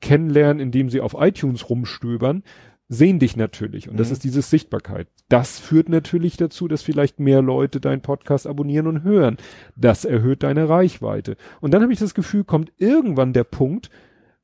kennenlernen, 0.00 0.60
indem 0.60 0.90
sie 0.90 1.00
auf 1.00 1.16
iTunes 1.18 1.70
rumstöbern, 1.70 2.42
sehen 2.88 3.18
dich 3.18 3.36
natürlich. 3.36 3.88
Und 3.88 3.94
mhm. 3.94 3.98
das 3.98 4.10
ist 4.10 4.24
diese 4.24 4.42
Sichtbarkeit. 4.42 5.08
Das 5.28 5.58
führt 5.58 5.88
natürlich 5.88 6.36
dazu, 6.36 6.68
dass 6.68 6.82
vielleicht 6.82 7.20
mehr 7.20 7.42
Leute 7.42 7.80
deinen 7.80 8.00
Podcast 8.00 8.46
abonnieren 8.46 8.86
und 8.86 9.02
hören. 9.02 9.36
Das 9.76 10.04
erhöht 10.04 10.42
deine 10.42 10.68
Reichweite. 10.68 11.36
Und 11.60 11.72
dann 11.72 11.82
habe 11.82 11.92
ich 11.92 11.98
das 11.98 12.14
Gefühl, 12.14 12.44
kommt 12.44 12.72
irgendwann 12.78 13.32
der 13.32 13.44
Punkt, 13.44 13.90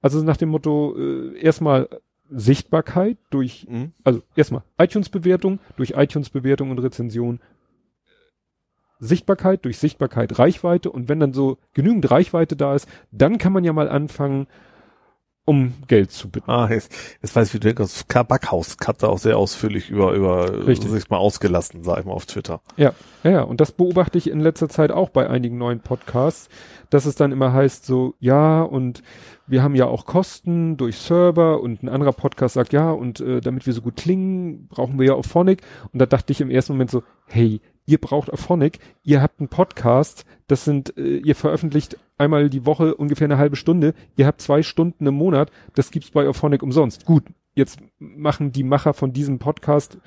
also 0.02 0.22
nach 0.22 0.36
dem 0.36 0.50
Motto, 0.50 0.94
äh, 0.98 1.38
erstmal 1.38 1.88
Sichtbarkeit 2.34 3.16
durch, 3.30 3.66
mhm. 3.68 3.92
also 4.02 4.22
erstmal 4.36 4.62
iTunes-Bewertung, 4.78 5.60
durch 5.76 5.92
iTunes-Bewertung 5.96 6.70
und 6.70 6.78
Rezension 6.78 7.40
Sichtbarkeit, 8.98 9.64
durch 9.64 9.78
Sichtbarkeit 9.78 10.38
Reichweite 10.38 10.90
und 10.90 11.08
wenn 11.08 11.20
dann 11.20 11.32
so 11.32 11.58
genügend 11.74 12.10
Reichweite 12.10 12.56
da 12.56 12.74
ist, 12.74 12.88
dann 13.10 13.38
kann 13.38 13.52
man 13.52 13.64
ja 13.64 13.72
mal 13.72 13.88
anfangen, 13.88 14.46
um 15.46 15.74
Geld 15.88 16.10
zu 16.10 16.30
bitten. 16.30 16.50
Ah, 16.50 16.68
jetzt, 16.70 16.90
jetzt 17.20 17.36
weiß 17.36 17.48
ich, 17.48 17.54
wie 17.54 17.60
du 17.60 17.72
denkst, 17.74 18.04
Backhaus 18.08 18.76
hat 18.86 19.02
da 19.02 19.08
auch 19.08 19.18
sehr 19.18 19.36
ausführlich 19.36 19.90
über, 19.90 20.12
über 20.12 20.66
Richtig. 20.66 20.90
sich 20.90 21.10
mal 21.10 21.18
ausgelassen, 21.18 21.84
sag 21.84 21.98
ich 21.98 22.04
mal, 22.06 22.12
auf 22.12 22.24
Twitter. 22.24 22.62
Ja, 22.76 22.94
ja, 23.24 23.30
ja, 23.30 23.42
und 23.42 23.60
das 23.60 23.72
beobachte 23.72 24.16
ich 24.16 24.30
in 24.30 24.40
letzter 24.40 24.70
Zeit 24.70 24.90
auch 24.90 25.10
bei 25.10 25.28
einigen 25.28 25.58
neuen 25.58 25.80
Podcasts, 25.80 26.48
dass 26.88 27.04
es 27.04 27.14
dann 27.14 27.30
immer 27.30 27.52
heißt 27.52 27.84
so, 27.84 28.14
ja, 28.20 28.62
und 28.62 29.02
wir 29.46 29.62
haben 29.62 29.74
ja 29.74 29.86
auch 29.86 30.06
Kosten 30.06 30.76
durch 30.76 30.96
Server 30.96 31.60
und 31.60 31.82
ein 31.82 31.88
anderer 31.88 32.12
Podcast 32.12 32.54
sagt, 32.54 32.72
ja, 32.72 32.90
und 32.90 33.20
äh, 33.20 33.40
damit 33.40 33.66
wir 33.66 33.72
so 33.72 33.82
gut 33.82 33.96
klingen, 33.96 34.68
brauchen 34.68 34.98
wir 34.98 35.06
ja 35.06 35.14
Auphonic. 35.14 35.62
Und 35.92 35.98
da 35.98 36.06
dachte 36.06 36.32
ich 36.32 36.40
im 36.40 36.50
ersten 36.50 36.72
Moment 36.72 36.90
so, 36.90 37.02
hey, 37.26 37.60
ihr 37.86 37.98
braucht 37.98 38.32
Auphonic, 38.32 38.78
ihr 39.02 39.20
habt 39.20 39.40
einen 39.40 39.48
Podcast, 39.48 40.24
das 40.46 40.64
sind, 40.64 40.96
äh, 40.96 41.18
ihr 41.18 41.34
veröffentlicht 41.34 41.98
einmal 42.16 42.48
die 42.48 42.64
Woche 42.64 42.94
ungefähr 42.94 43.26
eine 43.26 43.38
halbe 43.38 43.56
Stunde, 43.56 43.94
ihr 44.16 44.26
habt 44.26 44.40
zwei 44.40 44.62
Stunden 44.62 45.06
im 45.06 45.14
Monat, 45.14 45.50
das 45.74 45.90
gibt's 45.90 46.10
bei 46.10 46.26
Auphonic 46.28 46.62
umsonst. 46.62 47.04
Gut, 47.04 47.24
jetzt 47.54 47.80
machen 47.98 48.52
die 48.52 48.64
Macher 48.64 48.94
von 48.94 49.12
diesem 49.12 49.38
Podcast 49.38 49.98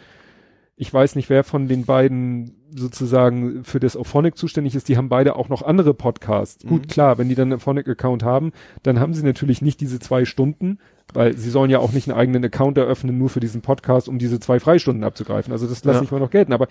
ich 0.80 0.94
weiß 0.94 1.16
nicht, 1.16 1.30
wer 1.30 1.44
von 1.44 1.68
den 1.68 1.86
beiden 1.86 2.54
sozusagen 2.76 3.64
für 3.64 3.80
das 3.80 3.98
Auphonic 3.98 4.38
zuständig 4.38 4.76
ist. 4.76 4.88
Die 4.90 4.96
haben 4.98 5.10
beide 5.10 5.36
auch 5.36 5.50
noch 5.50 5.64
andere 5.64 5.94
Podcasts. 5.96 6.64
Mhm. 6.64 6.70
Gut, 6.70 6.88
klar, 6.88 7.18
wenn 7.18 7.28
die 7.30 7.34
dann 7.36 7.48
einen 7.48 7.54
Auphonic-Account 7.60 8.22
haben, 8.24 8.52
dann 8.84 9.00
haben 9.00 9.14
sie 9.16 9.24
natürlich 9.24 9.62
nicht 9.64 9.82
diese 9.82 10.00
zwei 10.00 10.24
Stunden, 10.26 10.78
weil 11.14 11.36
sie 11.36 11.50
sollen 11.50 11.72
ja 11.72 11.80
auch 11.80 11.94
nicht 11.94 12.08
einen 12.08 12.18
eigenen 12.20 12.46
Account 12.46 12.78
eröffnen, 12.78 13.18
nur 13.18 13.30
für 13.30 13.40
diesen 13.40 13.62
Podcast, 13.62 14.08
um 14.08 14.20
diese 14.20 14.40
zwei 14.40 14.60
Freistunden 14.60 15.04
abzugreifen. 15.04 15.52
Also 15.52 15.66
das 15.66 15.84
lasse 15.84 16.00
Ja. 16.00 16.04
ich 16.04 16.12
mal 16.12 16.20
noch 16.20 16.30
gelten. 16.30 16.54
Aber 16.54 16.68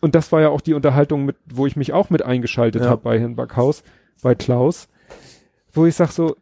und 0.00 0.14
das 0.14 0.30
war 0.30 0.40
ja 0.42 0.50
auch 0.50 0.60
die 0.60 0.74
Unterhaltung, 0.74 1.24
mit, 1.24 1.36
wo 1.46 1.66
ich 1.66 1.74
mich 1.76 1.92
auch 1.92 2.10
mit 2.10 2.22
eingeschaltet 2.22 2.82
Ja. 2.82 2.90
habe 2.90 3.02
bei 3.02 3.18
Herrn 3.18 3.34
Backhaus, 3.36 3.82
bei 4.22 4.34
Klaus, 4.36 4.88
wo 5.72 5.86
ich 5.86 5.96
sag 5.96 6.12
so, 6.12 6.36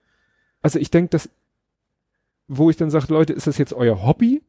also 0.60 0.78
ich 0.78 0.90
denke, 0.90 1.10
dass, 1.10 1.30
wo 2.48 2.68
ich 2.68 2.76
dann 2.76 2.90
sage, 2.90 3.06
Leute, 3.08 3.32
ist 3.32 3.46
das 3.46 3.56
jetzt 3.56 3.72
euer 3.72 4.04
Hobby? 4.04 4.42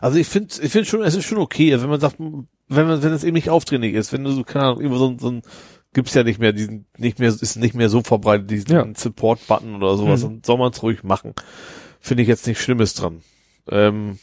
Also 0.00 0.18
ich 0.18 0.26
finde, 0.26 0.54
ich 0.62 0.70
finde 0.72 0.88
schon, 0.88 1.02
es 1.02 1.14
ist 1.14 1.24
schon 1.24 1.38
okay, 1.38 1.80
wenn 1.80 1.88
man 1.88 2.00
sagt, 2.00 2.16
wenn 2.18 2.86
man, 2.86 3.02
wenn 3.02 3.12
es 3.12 3.24
eben 3.24 3.34
nicht 3.34 3.50
aufdringlich 3.50 3.94
ist, 3.94 4.12
wenn 4.12 4.24
du 4.24 4.30
so, 4.32 4.42
keine 4.44 4.66
Ahnung, 4.66 4.80
immer 4.80 4.96
so, 4.98 5.08
ein- 5.08 5.18
so 5.18 5.28
ein, 5.30 5.42
gibt's 5.92 6.14
ja 6.14 6.22
nicht 6.24 6.38
mehr 6.40 6.52
diesen, 6.52 6.86
nicht 6.98 7.18
mehr, 7.18 7.28
ist 7.28 7.56
nicht 7.56 7.74
mehr 7.74 7.88
so 7.88 8.02
verbreitet, 8.02 8.50
diesen 8.50 8.70
Ja. 8.72 8.86
Support-Button 8.94 9.76
oder 9.76 9.96
sowas, 9.96 10.22
Mhm. 10.22 10.28
dann 10.28 10.42
soll 10.44 10.58
man 10.58 10.72
es 10.72 10.82
ruhig 10.82 11.02
machen. 11.04 11.34
Finde 12.00 12.22
ich 12.22 12.28
jetzt 12.28 12.46
nichts 12.46 12.62
Schlimmes 12.62 12.94
dran. 12.94 13.22
Ähm, 13.70 14.18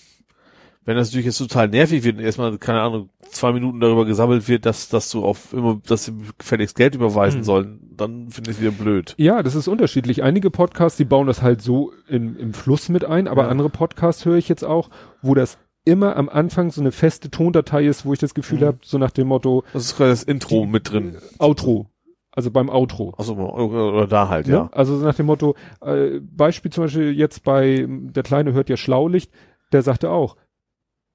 wenn 0.83 0.95
das 0.97 1.09
natürlich 1.09 1.27
jetzt 1.27 1.37
total 1.37 1.67
nervig 1.67 2.03
wird 2.03 2.17
und 2.17 2.23
erstmal, 2.23 2.57
keine 2.57 2.81
Ahnung, 2.81 3.09
zwei 3.29 3.51
Minuten 3.53 3.79
darüber 3.79 4.05
gesammelt 4.05 4.47
wird, 4.47 4.65
dass, 4.65 4.89
dass 4.89 5.09
du 5.11 5.23
auf 5.23 5.53
immer, 5.53 5.79
dass 5.87 6.05
sie 6.05 6.13
gefälligst 6.37 6.75
Geld 6.75 6.95
überweisen 6.95 7.41
Mhm. 7.41 7.43
sollen, 7.45 7.79
dann 7.95 8.29
finde 8.29 8.49
ich 8.51 8.57
es 8.57 8.61
wieder 8.61 8.71
blöd. 8.71 9.13
Ja, 9.17 9.43
das 9.43 9.53
ist 9.55 9.67
unterschiedlich. 9.67 10.23
Einige 10.23 10.49
Podcasts, 10.49 10.97
die 10.97 11.05
bauen 11.05 11.27
das 11.27 11.41
halt 11.43 11.61
so 11.61 11.91
im, 12.07 12.35
im 12.37 12.53
Fluss 12.53 12.89
mit 12.89 13.05
ein, 13.05 13.27
aber 13.27 13.43
Ja. 13.43 13.49
andere 13.49 13.69
Podcasts 13.69 14.25
höre 14.25 14.37
ich 14.37 14.49
jetzt 14.49 14.63
auch, 14.63 14.89
wo 15.21 15.35
das 15.35 15.57
immer 15.85 16.15
am 16.15 16.29
Anfang 16.29 16.71
so 16.71 16.81
eine 16.81 16.91
feste 16.91 17.29
Tondatei 17.31 17.85
ist, 17.85 18.05
wo 18.05 18.13
ich 18.13 18.19
das 18.19 18.33
Gefühl 18.33 18.59
Mhm. 18.61 18.65
habe, 18.65 18.77
so 18.83 18.97
nach 18.97 19.11
dem 19.11 19.27
Motto 19.27 19.63
Das 19.73 19.85
ist 19.85 19.97
quasi 19.97 20.09
das 20.11 20.23
Intro 20.23 20.61
Die- 20.65 20.71
mit 20.71 20.91
drin. 20.91 21.17
Outro. 21.39 21.87
Also 22.33 22.49
beim 22.49 22.69
Outro. 22.69 23.13
Achso, 23.17 23.33
oder, 23.35 24.07
da 24.07 24.29
halt, 24.29 24.47
Ne? 24.47 24.53
ja. 24.53 24.69
Also 24.71 24.97
so 24.97 25.03
nach 25.05 25.15
dem 25.15 25.25
Motto, 25.25 25.55
äh, 25.85 26.19
Beispiel 26.21 26.71
zum 26.71 26.85
Beispiel 26.85 27.11
jetzt 27.11 27.43
bei, 27.43 27.85
der 27.87 28.23
Kleine 28.23 28.53
hört 28.53 28.69
ja 28.69 28.77
Schlaulicht, 28.77 29.31
der 29.73 29.81
sagte 29.81 30.09
auch 30.09 30.37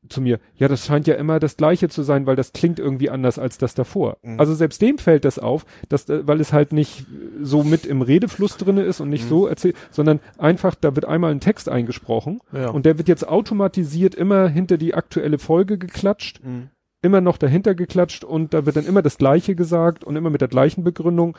zu 0.09 0.21
mir, 0.21 0.39
ja, 0.57 0.69
das 0.69 0.87
scheint 0.87 1.07
ja 1.07 1.15
immer 1.15 1.39
das 1.41 1.57
Gleiche 1.57 1.89
zu 1.89 2.03
sein, 2.03 2.27
weil 2.27 2.37
das 2.37 2.53
klingt 2.53 2.79
irgendwie 2.79 3.11
anders 3.11 3.39
als 3.39 3.59
das 3.59 3.75
davor. 3.75 4.17
Mhm. 4.23 4.39
Also 4.41 4.55
selbst 4.55 4.81
dem 4.83 4.99
fällt 4.99 5.25
das 5.25 5.39
auf, 5.39 5.67
dass, 5.89 6.09
äh, 6.09 6.27
weil 6.27 6.41
es 6.41 6.53
halt 6.53 6.73
nicht 6.73 7.07
so 7.43 7.63
mit 7.65 7.87
im 7.87 8.03
Redefluss 8.03 8.57
drinne 8.57 8.83
ist 8.83 9.01
und 9.01 9.09
nicht 9.11 9.25
Mhm. 9.25 9.29
so 9.29 9.47
erzählt, 9.47 9.77
sondern 9.91 10.21
einfach, 10.39 10.75
da 10.75 10.95
wird 10.95 11.05
einmal 11.07 11.31
ein 11.31 11.41
Text 11.41 11.69
eingesprochen 11.69 12.41
ja. 12.53 12.71
und 12.71 12.87
der 12.87 12.99
wird 12.99 13.09
jetzt 13.09 13.27
automatisiert 13.29 14.15
immer 14.15 14.49
hinter 14.49 14.77
die 14.79 14.95
aktuelle 14.95 15.39
Folge 15.39 15.79
geklatscht 15.79 16.41
Mhm. 16.45 16.69
immer 17.03 17.21
noch 17.21 17.37
dahinter 17.39 17.75
geklatscht 17.75 18.25
und 18.25 18.53
da 18.53 18.67
wird 18.67 18.77
dann 18.77 18.87
immer 18.87 19.03
das 19.03 19.17
Gleiche 19.19 19.55
gesagt 19.55 20.03
und 20.03 20.17
immer 20.17 20.31
mit 20.31 20.41
der 20.41 20.49
gleichen 20.49 20.83
Begründung. 20.83 21.37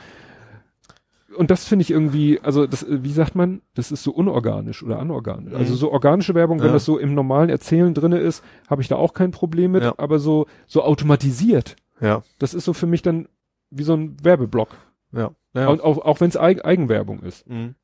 Und 1.36 1.50
das 1.50 1.66
finde 1.66 1.82
ich 1.82 1.90
irgendwie, 1.90 2.40
also 2.40 2.66
das, 2.66 2.82
äh, 2.82 3.02
wie 3.04 3.12
sagt 3.12 3.34
man, 3.34 3.60
das 3.74 3.92
ist 3.92 4.02
so 4.02 4.12
unorganisch 4.12 4.82
oder 4.82 4.98
anorganisch. 4.98 5.52
Also 5.54 5.74
Mhm. 5.74 5.76
so 5.78 5.92
organische 5.92 6.34
Werbung, 6.34 6.60
wenn 6.60 6.68
Ja. 6.68 6.72
das 6.72 6.84
so 6.86 6.98
im 6.98 7.14
normalen 7.14 7.50
Erzählen 7.50 7.92
drinne 7.94 8.18
ist, 8.18 8.42
habe 8.68 8.80
ich 8.82 8.88
da 8.88 8.96
auch 8.96 9.12
kein 9.12 9.30
Problem 9.30 9.72
mit, 9.72 9.82
Ja. 9.82 9.94
aber 9.98 10.18
so, 10.18 10.46
so 10.66 10.82
automatisiert, 10.82 11.76
ja, 12.00 12.22
das 12.38 12.54
ist 12.54 12.64
so 12.64 12.72
für 12.72 12.86
mich 12.86 13.02
dann 13.02 13.28
wie 13.70 13.82
so 13.82 13.94
ein 13.94 14.16
Werbeblock. 14.22 14.70
ja, 15.12 15.30
ja. 15.54 15.68
Und 15.68 15.82
auch, 15.82 15.98
auch 15.98 16.20
wenn 16.20 16.28
es 16.28 16.36
Eig 16.38 16.64
Eigenwerbung 16.64 17.20
ist. 17.20 17.48
Mhm. 17.48 17.74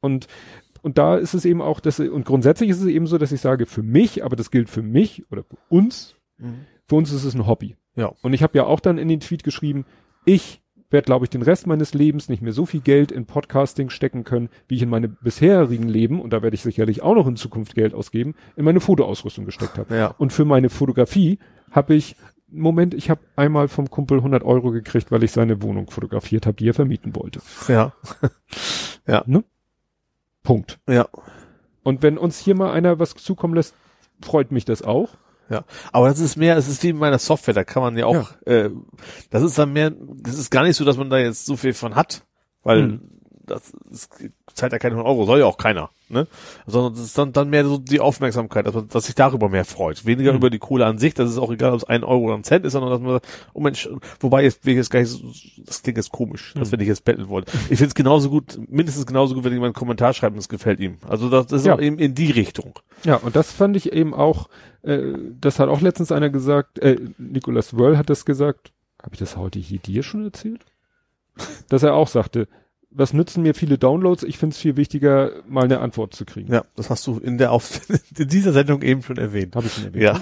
Und, 0.00 0.26
und 0.82 0.98
da 0.98 1.16
ist 1.16 1.34
es 1.34 1.44
eben 1.46 1.62
auch, 1.62 1.80
dass, 1.80 1.98
und 1.98 2.24
grundsätzlich 2.26 2.70
ist 2.70 2.80
es 2.80 2.86
eben 2.86 3.06
so, 3.06 3.18
dass 3.18 3.32
ich 3.32 3.40
sage, 3.40 3.66
für 3.66 3.82
mich, 3.82 4.24
aber 4.24 4.36
das 4.36 4.50
gilt 4.50 4.68
für 4.70 4.82
mich 4.82 5.24
oder 5.32 5.42
für 5.42 5.56
uns, 5.68 6.14
Mhm. 6.38 6.66
für 6.86 6.96
uns 6.96 7.10
ist 7.12 7.24
es 7.24 7.34
ein 7.34 7.46
Hobby. 7.46 7.76
Ja. 7.96 8.12
Und 8.22 8.34
ich 8.34 8.42
habe 8.42 8.56
ja 8.58 8.64
auch 8.66 8.78
dann 8.80 8.98
in 8.98 9.08
den 9.08 9.20
Tweet 9.20 9.42
geschrieben, 9.42 9.86
ich 10.26 10.60
werde, 10.90 11.06
glaube 11.06 11.24
ich, 11.24 11.30
den 11.30 11.42
Rest 11.42 11.66
meines 11.66 11.94
Lebens 11.94 12.28
nicht 12.28 12.42
mehr 12.42 12.52
so 12.52 12.66
viel 12.66 12.80
Geld 12.80 13.12
in 13.12 13.26
Podcasting 13.26 13.90
stecken 13.90 14.24
können, 14.24 14.48
wie 14.68 14.76
ich 14.76 14.82
in 14.82 14.88
meine 14.88 15.08
bisherigen 15.08 15.88
Leben, 15.88 16.20
und 16.20 16.32
da 16.32 16.42
werde 16.42 16.54
ich 16.54 16.62
sicherlich 16.62 17.02
auch 17.02 17.14
noch 17.14 17.26
in 17.26 17.36
Zukunft 17.36 17.74
Geld 17.74 17.94
ausgeben, 17.94 18.34
in 18.56 18.64
meine 18.64 18.80
Fotoausrüstung 18.80 19.44
gesteckt 19.44 19.78
habe. 19.78 19.94
Ja. 19.94 20.14
Und 20.18 20.32
für 20.32 20.44
meine 20.44 20.68
Fotografie 20.68 21.38
habe 21.70 21.94
ich, 21.94 22.16
Moment, 22.48 22.94
ich 22.94 23.10
habe 23.10 23.20
einmal 23.34 23.68
vom 23.68 23.90
Kumpel 23.90 24.18
100 24.18 24.44
Euro 24.44 24.70
gekriegt, 24.70 25.10
weil 25.10 25.24
ich 25.24 25.32
seine 25.32 25.62
Wohnung 25.62 25.90
fotografiert 25.90 26.46
habe, 26.46 26.56
die 26.56 26.68
er 26.68 26.74
vermieten 26.74 27.16
wollte. 27.16 27.40
Ja. 27.68 27.92
Punkt. 30.42 30.78
Ja. 30.88 31.08
Und 31.82 32.02
wenn 32.02 32.18
uns 32.18 32.38
hier 32.38 32.54
mal 32.54 32.72
einer 32.72 32.98
was 32.98 33.14
zukommen 33.14 33.54
lässt, 33.54 33.74
freut 34.20 34.52
mich 34.52 34.64
das 34.64 34.82
auch. 34.82 35.10
Aber 35.92 36.08
das 36.08 36.18
ist 36.18 36.36
mehr, 36.36 36.56
es 36.56 36.68
ist 36.68 36.82
wie 36.82 36.88
in 36.90 36.96
meiner 36.96 37.18
Software, 37.18 37.54
da 37.54 37.64
kann 37.64 37.82
man 37.82 37.96
ja 37.96 38.06
auch, 38.06 38.30
äh, 38.46 38.70
das 39.30 39.42
ist 39.42 39.58
dann 39.58 39.72
mehr, 39.72 39.92
das 39.92 40.38
ist 40.38 40.50
gar 40.50 40.62
nicht 40.62 40.76
so, 40.76 40.84
dass 40.84 40.96
man 40.96 41.10
da 41.10 41.18
jetzt 41.18 41.46
so 41.46 41.56
viel 41.56 41.72
von 41.74 41.94
hat, 41.94 42.24
weil 42.62 42.82
Hm. 42.82 43.00
das 43.44 43.72
ist, 43.90 44.10
zahlt 44.54 44.72
ja 44.72 44.78
keine 44.78 44.94
100 44.96 45.08
Euro, 45.08 45.24
soll 45.24 45.38
ja 45.40 45.46
auch 45.46 45.58
keiner, 45.58 45.90
ne? 46.08 46.26
Sondern 46.66 46.92
das 46.94 47.02
ist 47.02 47.16
dann, 47.18 47.32
dann 47.32 47.50
mehr 47.50 47.64
so 47.64 47.78
die 47.78 48.00
Aufmerksamkeit, 48.00 48.66
dass 48.66 48.74
man, 48.74 48.88
dass 48.88 49.06
sich 49.06 49.14
darüber 49.14 49.48
mehr 49.48 49.64
freut. 49.64 50.04
Weniger 50.06 50.30
Hm. 50.30 50.36
über 50.38 50.50
die 50.50 50.58
Kohle 50.58 50.86
an 50.86 50.98
sich, 50.98 51.14
das 51.14 51.30
ist 51.30 51.38
auch 51.38 51.50
egal, 51.52 51.72
ob 51.72 51.78
es 51.78 51.84
ein 51.84 52.04
Euro 52.04 52.24
oder 52.24 52.34
ein 52.34 52.44
Cent 52.44 52.64
ist, 52.64 52.72
sondern 52.72 52.90
dass 52.90 53.00
man 53.00 53.12
sagt, 53.12 53.26
oh 53.54 53.60
Mensch, 53.60 53.88
wobei 54.20 54.42
jetzt 54.44 54.64
will 54.64 54.72
ich 54.72 54.78
jetzt 54.78 54.90
gar 54.90 55.00
nicht 55.00 55.10
so, 55.10 55.20
das 55.64 55.82
klingt 55.82 55.96
jetzt 55.98 56.12
komisch, 56.12 56.52
dass 56.54 56.68
Hm. 56.68 56.72
wenn 56.72 56.80
ich 56.80 56.88
jetzt 56.88 57.04
betteln 57.04 57.28
wollte. 57.28 57.52
Ich 57.70 57.78
finde 57.78 57.86
es 57.86 57.94
genauso 57.94 58.30
gut, 58.30 58.58
mindestens 58.68 59.06
genauso 59.06 59.34
gut, 59.34 59.44
wenn 59.44 59.52
jemand 59.52 59.68
einen 59.74 59.78
Kommentar 59.80 60.12
schreibt 60.12 60.32
und 60.34 60.38
es 60.40 60.48
gefällt 60.48 60.80
ihm. 60.80 60.98
Also 61.08 61.28
das, 61.28 61.46
das 61.46 61.60
ist 61.62 61.66
Ja. 61.66 61.74
auch 61.74 61.80
eben 61.80 61.98
in 61.98 62.14
die 62.14 62.30
Richtung. 62.30 62.78
Ja, 63.04 63.16
und 63.16 63.36
das 63.36 63.52
fand 63.52 63.76
ich 63.76 63.92
eben 63.92 64.14
auch, 64.14 64.48
äh, 64.82 65.12
das 65.40 65.58
hat 65.58 65.68
auch 65.68 65.80
letztens 65.80 66.12
einer 66.12 66.30
gesagt, 66.30 66.78
äh, 66.78 66.96
Nicolas 67.18 67.76
Wörl 67.76 67.98
hat 67.98 68.10
das 68.10 68.24
gesagt, 68.24 68.72
habe 69.02 69.14
ich 69.14 69.18
das 69.18 69.36
heute 69.36 69.58
hier 69.58 69.78
dir 69.78 70.02
schon 70.02 70.24
erzählt? 70.24 70.64
Dass 71.68 71.82
er 71.82 71.94
auch 71.94 72.08
sagte, 72.08 72.48
was 72.90 73.12
nützen 73.12 73.42
mir 73.42 73.54
viele 73.54 73.76
Downloads? 73.78 74.22
Ich 74.22 74.38
finde 74.38 74.54
es 74.54 74.58
viel 74.60 74.76
wichtiger, 74.76 75.30
mal 75.48 75.64
eine 75.64 75.80
Antwort 75.80 76.14
zu 76.14 76.24
kriegen. 76.24 76.52
Ja, 76.52 76.64
das 76.76 76.88
hast 76.88 77.06
du 77.06 77.18
in 77.18 77.36
der 77.36 77.52
Auf 77.52 77.80
in 78.18 78.28
dieser 78.28 78.52
Sendung 78.52 78.80
eben 78.82 79.02
schon 79.02 79.18
erwähnt. 79.18 79.54
Habe 79.54 79.66
ich 79.66 79.74
schon 79.74 79.84
erwähnt. 79.84 80.02
Ja, 80.04 80.20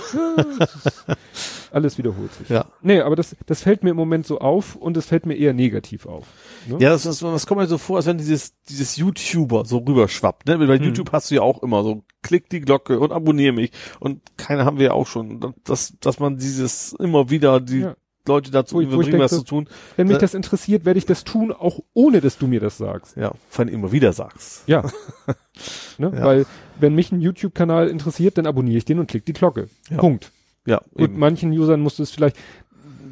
das 0.59 1.05
Alles 1.71 1.99
wiederholt 1.99 2.33
sich. 2.35 2.49
ja. 2.49 2.67
Nee, 2.83 3.01
aber 3.01 3.17
das, 3.17 3.35
das 3.47 3.63
fällt 3.63 3.83
mir 3.83 3.91
im 3.91 3.97
Moment 3.97 4.27
so 4.27 4.39
auf 4.39 4.77
und 4.77 4.97
es 4.97 5.07
fällt 5.07 5.27
mir 5.27 5.35
eher 5.35 5.53
negativ 5.53 6.07
auf. 6.07 6.27
Ne? 6.69 6.77
Ja, 6.81 6.91
das, 6.91 7.05
ist, 7.05 7.23
das 7.23 7.47
kommt 7.47 7.61
mir 7.61 7.67
so 7.67 7.79
vor, 7.79 7.97
als 7.97 8.07
wenn 8.07 8.19
dieses, 8.19 8.55
dieses 8.69 8.97
YouTuber 8.97 9.65
so 9.65 9.79
rüberschwappt. 9.79 10.47
Ne? 10.47 10.59
Bei 10.59 10.79
Mhm. 10.79 10.85
YouTube 10.85 11.11
hast 11.13 11.31
du 11.31 11.35
ja 11.37 11.43
auch 11.43 11.63
immer 11.63 11.83
so, 11.83 12.05
klick 12.23 12.49
die 12.49 12.61
Glocke 12.61 12.99
und 13.01 13.11
abonniere 13.13 13.53
mich. 13.53 13.73
Und 14.01 14.21
keine 14.37 14.65
haben 14.65 14.79
wir 14.79 14.87
ja 14.87 14.93
auch 14.93 15.07
schon. 15.09 15.55
Dass, 15.65 15.95
dass 16.01 16.21
man 16.21 16.39
dieses 16.39 16.93
immer 16.95 17.29
wieder 17.31 17.61
die 17.61 17.81
Ja. 17.81 17.97
Leute 18.27 18.51
dazu 18.51 18.77
Wo 18.77 18.81
ich- 18.81 18.91
wo 18.91 19.01
ich 19.03 19.09
bringen, 19.09 19.21
was 19.21 19.33
zu 19.33 19.43
tun. 19.45 19.69
Wenn 19.97 20.07
mich 20.09 20.17
das 20.19 20.33
interessiert, 20.35 20.85
werde 20.87 20.99
ich 20.99 21.05
das 21.07 21.25
tun, 21.25 21.53
auch 21.53 21.81
ohne 21.93 22.21
dass 22.23 22.39
du 22.39 22.47
mir 22.47 22.59
das 22.61 22.79
sagst. 22.79 23.17
Ja, 23.17 23.33
vor 23.51 23.65
allem 23.65 23.75
immer 23.75 23.93
wieder 23.93 24.13
sagst. 24.15 24.67
Ja. 24.67 24.83
ne? 25.99 26.11
Ja. 26.15 26.25
Weil, 26.25 26.47
wenn 26.81 26.95
mich 26.95 27.13
ein 27.13 27.21
YouTube-Kanal 27.21 27.89
interessiert, 27.89 28.39
dann 28.39 28.47
abonniere 28.47 28.79
ich 28.79 28.85
den 28.87 28.99
und 28.99 29.09
klick 29.09 29.27
die 29.27 29.35
Glocke. 29.35 29.69
Ja. 29.91 29.99
Punkt. 29.99 30.31
Ja, 30.67 30.79
Gut, 30.95 31.03
eben. 31.11 31.19
manchen 31.19 31.53
Usern 31.53 31.81
musst 31.81 31.99
du 31.99 32.03
es 32.03 32.11
vielleicht, 32.13 32.37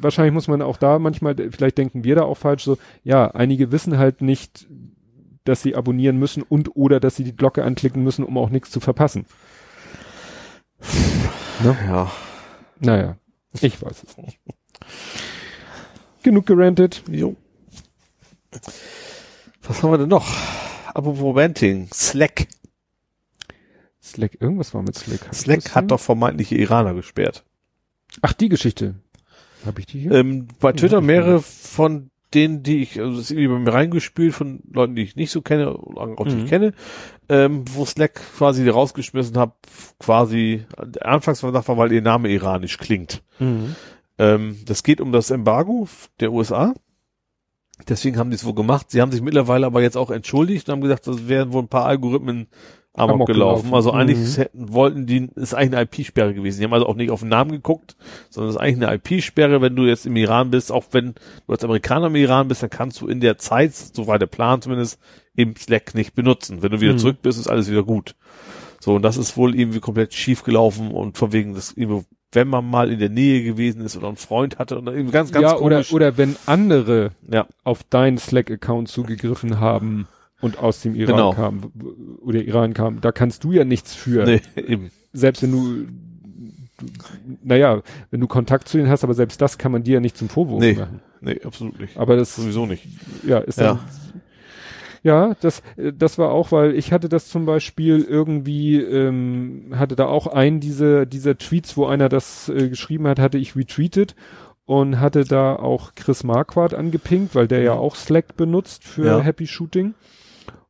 wahrscheinlich 0.01 0.33
muss 0.33 0.47
man 0.47 0.63
auch 0.63 0.77
da 0.77 0.97
manchmal, 0.97 1.35
vielleicht 1.51 1.77
denken 1.77 2.03
wir 2.03 2.15
da 2.15 2.23
auch 2.23 2.37
falsch, 2.37 2.63
so, 2.63 2.79
ja, 3.03 3.27
einige 3.29 3.71
wissen 3.71 3.99
halt 3.99 4.23
nicht, 4.23 4.65
dass 5.43 5.61
sie 5.61 5.75
abonnieren 5.75 6.17
müssen 6.17 6.41
und 6.41 6.75
oder 6.75 6.99
dass 6.99 7.15
sie 7.15 7.23
die 7.23 7.35
Glocke 7.35 7.63
anklicken 7.63 8.03
müssen, 8.03 8.25
um 8.25 8.37
auch 8.39 8.49
nichts 8.49 8.71
zu 8.71 8.79
verpassen. 8.79 9.27
ja. 11.63 12.11
Naja, 12.79 13.15
ich 13.61 13.79
weiß 13.81 14.03
es 14.03 14.17
nicht. 14.17 14.39
Genug 16.23 16.45
gerantet. 16.45 17.03
Jo. 17.09 17.35
Was 19.63 19.81
haben 19.83 19.91
wir 19.91 19.97
denn 19.97 20.09
noch? 20.09 20.27
Apropos 20.93 21.35
Ranting. 21.35 21.89
Slack. 21.93 22.47
Slack, 24.01 24.37
irgendwas 24.39 24.73
war 24.73 24.81
mit 24.83 24.95
Slack. 24.95 25.21
Hast 25.27 25.41
du 25.47 25.51
Slack 25.51 25.75
hat 25.75 25.91
doch 25.91 25.99
vermeintliche 25.99 26.55
Iraner 26.55 26.93
gesperrt. 26.93 27.43
Ach, 28.21 28.33
die 28.33 28.49
Geschichte. 28.49 28.95
Habe 29.65 29.79
ich 29.79 29.85
die 29.87 30.01
hier? 30.01 30.11
Ähm, 30.11 30.47
bei 30.59 30.69
Ja, 30.69 30.73
Twitter 30.75 31.01
mehrere 31.01 31.41
von 31.41 32.09
denen, 32.33 32.63
die 32.63 32.81
ich, 32.81 32.99
also 32.99 33.11
das 33.11 33.21
ist 33.25 33.31
irgendwie 33.31 33.47
bei 33.47 33.59
mir 33.59 33.73
reingespült 33.73 34.33
von 34.33 34.61
Leuten, 34.71 34.95
die 34.95 35.03
ich 35.03 35.15
nicht 35.15 35.31
so 35.31 35.41
kenne, 35.41 35.69
auch 35.69 36.27
die 36.27 36.35
Mhm. 36.35 36.43
ich 36.43 36.49
kenne, 36.49 36.73
ähm, 37.29 37.63
wo 37.73 37.85
Slack 37.85 38.15
quasi 38.37 38.67
rausgeschmissen 38.67 39.37
hat, 39.37 39.53
quasi, 39.99 40.65
der 40.83 41.05
Anfangsverdacht 41.07 41.67
war, 41.67 41.77
weil 41.77 41.91
ihr 41.91 42.01
Name 42.01 42.29
iranisch 42.29 42.77
klingt. 42.77 43.23
Mhm. 43.39 43.75
Ähm, 44.17 44.57
das 44.65 44.83
geht 44.83 45.01
um 45.01 45.11
das 45.11 45.31
Embargo 45.31 45.87
der 46.19 46.31
USA. 46.31 46.73
Deswegen 47.89 48.17
haben 48.17 48.29
die 48.29 48.35
es 48.35 48.45
wohl 48.45 48.53
gemacht. 48.53 48.91
Sie 48.91 49.01
haben 49.01 49.11
sich 49.11 49.21
mittlerweile 49.21 49.65
aber 49.65 49.81
jetzt 49.81 49.97
auch 49.97 50.11
entschuldigt 50.11 50.67
und 50.69 50.73
haben 50.73 50.81
gesagt, 50.81 51.07
das 51.07 51.27
wären 51.27 51.51
wohl 51.53 51.63
ein 51.63 51.67
paar 51.67 51.85
Algorithmen 51.85 52.47
amok, 52.93 53.13
Amok 53.15 53.27
gelaufen. 53.27 53.63
gelaufen. 53.71 53.73
Also 53.75 53.91
eigentlich 53.91 54.19
Mhm. 54.19 54.41
hätten, 54.41 54.73
wollten 54.73 55.05
die, 55.07 55.29
ist 55.35 55.55
eigentlich 55.55 55.75
eine 55.79 55.81
IP-Sperre 55.81 56.33
gewesen. 56.35 56.59
Die 56.59 56.65
haben 56.65 56.73
also 56.73 56.85
auch 56.85 56.95
nicht 56.95 57.09
auf 57.09 57.21
den 57.21 57.29
Namen 57.29 57.51
geguckt, 57.51 57.95
sondern 58.29 58.51
es 58.51 58.55
ist 58.55 58.61
eigentlich 58.61 58.87
eine 58.87 58.95
IP-Sperre, 58.95 59.61
wenn 59.61 59.75
du 59.75 59.85
jetzt 59.85 60.05
im 60.05 60.15
Iran 60.15 60.51
bist, 60.51 60.71
auch 60.71 60.85
wenn 60.91 61.15
du 61.47 61.51
als 61.53 61.63
Amerikaner 61.63 62.07
im 62.07 62.15
Iran 62.15 62.47
bist, 62.47 62.61
dann 62.61 62.69
kannst 62.69 63.01
du 63.01 63.07
in 63.07 63.19
der 63.19 63.39
Zeit, 63.39 63.73
so 63.73 64.05
war 64.05 64.19
der 64.19 64.27
Plan 64.27 64.61
zumindest, 64.61 64.99
eben 65.35 65.55
Slack 65.55 65.95
nicht 65.95 66.13
benutzen. 66.13 66.61
Wenn 66.61 66.71
du 66.71 66.79
wieder 66.81 66.93
Mhm. 66.93 66.99
zurück 66.99 67.17
bist, 67.23 67.39
ist 67.39 67.47
alles 67.47 67.69
wieder 67.71 67.83
gut. 67.83 68.15
So, 68.79 68.95
und 68.95 69.01
das 69.01 69.17
ist 69.17 69.35
wohl 69.37 69.55
irgendwie 69.59 69.79
komplett 69.79 70.13
schief 70.13 70.43
gelaufen 70.43 70.91
und 70.91 71.17
von 71.17 71.31
wegen, 71.33 71.55
irgendwie, 71.75 72.05
wenn 72.33 72.47
man 72.47 72.69
mal 72.69 72.91
in 72.91 72.99
der 72.99 73.09
Nähe 73.09 73.43
gewesen 73.43 73.81
ist 73.81 73.95
oder 73.95 74.07
einen 74.07 74.17
Freund 74.17 74.59
hatte 74.59 74.77
oder 74.77 74.91
irgendwie 74.93 75.13
ganz, 75.13 75.31
ganz 75.31 75.43
ja, 75.43 75.55
oder, 75.57 75.75
komisch. 75.77 75.93
oder 75.93 76.17
wenn 76.17 76.35
andere 76.45 77.11
ja, 77.29 77.47
auf 77.63 77.83
deinen 77.83 78.17
Slack-Account 78.17 78.89
zugegriffen 78.89 79.59
haben 79.59 80.07
und 80.41 80.57
aus 80.59 80.81
dem 80.81 80.95
Iran 80.95 81.15
Genau. 81.15 81.33
kamen 81.33 81.71
oder 82.21 82.41
Iran 82.41 82.73
kamen, 82.73 82.99
da 83.01 83.11
kannst 83.11 83.43
du 83.43 83.51
ja 83.51 83.63
nichts 83.65 83.93
für. 83.95 84.25
nee, 84.25 84.41
eben. 84.55 84.91
Selbst 85.13 85.43
wenn 85.43 85.51
du, 85.51 85.85
du 86.79 86.85
naja, 87.43 87.81
wenn 88.11 88.19
du 88.19 88.27
Kontakt 88.27 88.67
zu 88.67 88.77
denen 88.77 88.89
hast, 88.89 89.03
aber 89.03 89.13
selbst 89.13 89.41
das 89.41 89.57
kann 89.57 89.71
man 89.71 89.83
dir 89.83 89.95
ja 89.95 89.99
nicht 89.99 90.17
zum 90.17 90.29
Vorwurf 90.29 90.59
Nee. 90.59 90.73
machen. 90.73 90.99
Nee, 91.21 91.39
absolut 91.45 91.79
nicht. 91.79 91.95
Aber 91.97 92.15
das, 92.17 92.35
Sowieso 92.35 92.65
nicht. 92.65 92.85
ja, 93.25 93.37
ist 93.39 93.59
Ja. 93.59 93.75
dann, 93.75 93.79
ja, 95.03 95.35
das, 95.41 95.61
äh, 95.77 95.93
das 95.93 96.17
war 96.17 96.31
auch, 96.31 96.51
weil 96.51 96.75
ich 96.75 96.91
hatte 96.91 97.09
das 97.09 97.27
zum 97.27 97.45
Beispiel 97.45 98.01
irgendwie, 98.01 98.79
ähm, 98.81 99.73
hatte 99.75 99.95
da 99.95 100.05
auch 100.05 100.27
einen 100.27 100.59
dieser, 100.59 101.05
dieser 101.05 101.37
Tweets, 101.37 101.77
wo 101.77 101.85
einer 101.85 102.09
das 102.09 102.49
äh, 102.49 102.69
geschrieben 102.69 103.07
hat, 103.07 103.19
hatte 103.19 103.37
ich 103.37 103.55
retweetet 103.55 104.15
und 104.65 104.99
hatte 104.99 105.25
da 105.25 105.55
auch 105.57 105.93
Chris 105.95 106.23
Marquardt 106.23 106.73
angepinkt, 106.73 107.35
weil 107.35 107.47
der 107.47 107.61
ja 107.61 107.73
auch 107.73 107.95
Slack 107.95 108.37
benutzt 108.37 108.85
für 108.85 109.05
Ja. 109.05 109.19
Happy 109.19 109.45
Shooting. 109.45 109.93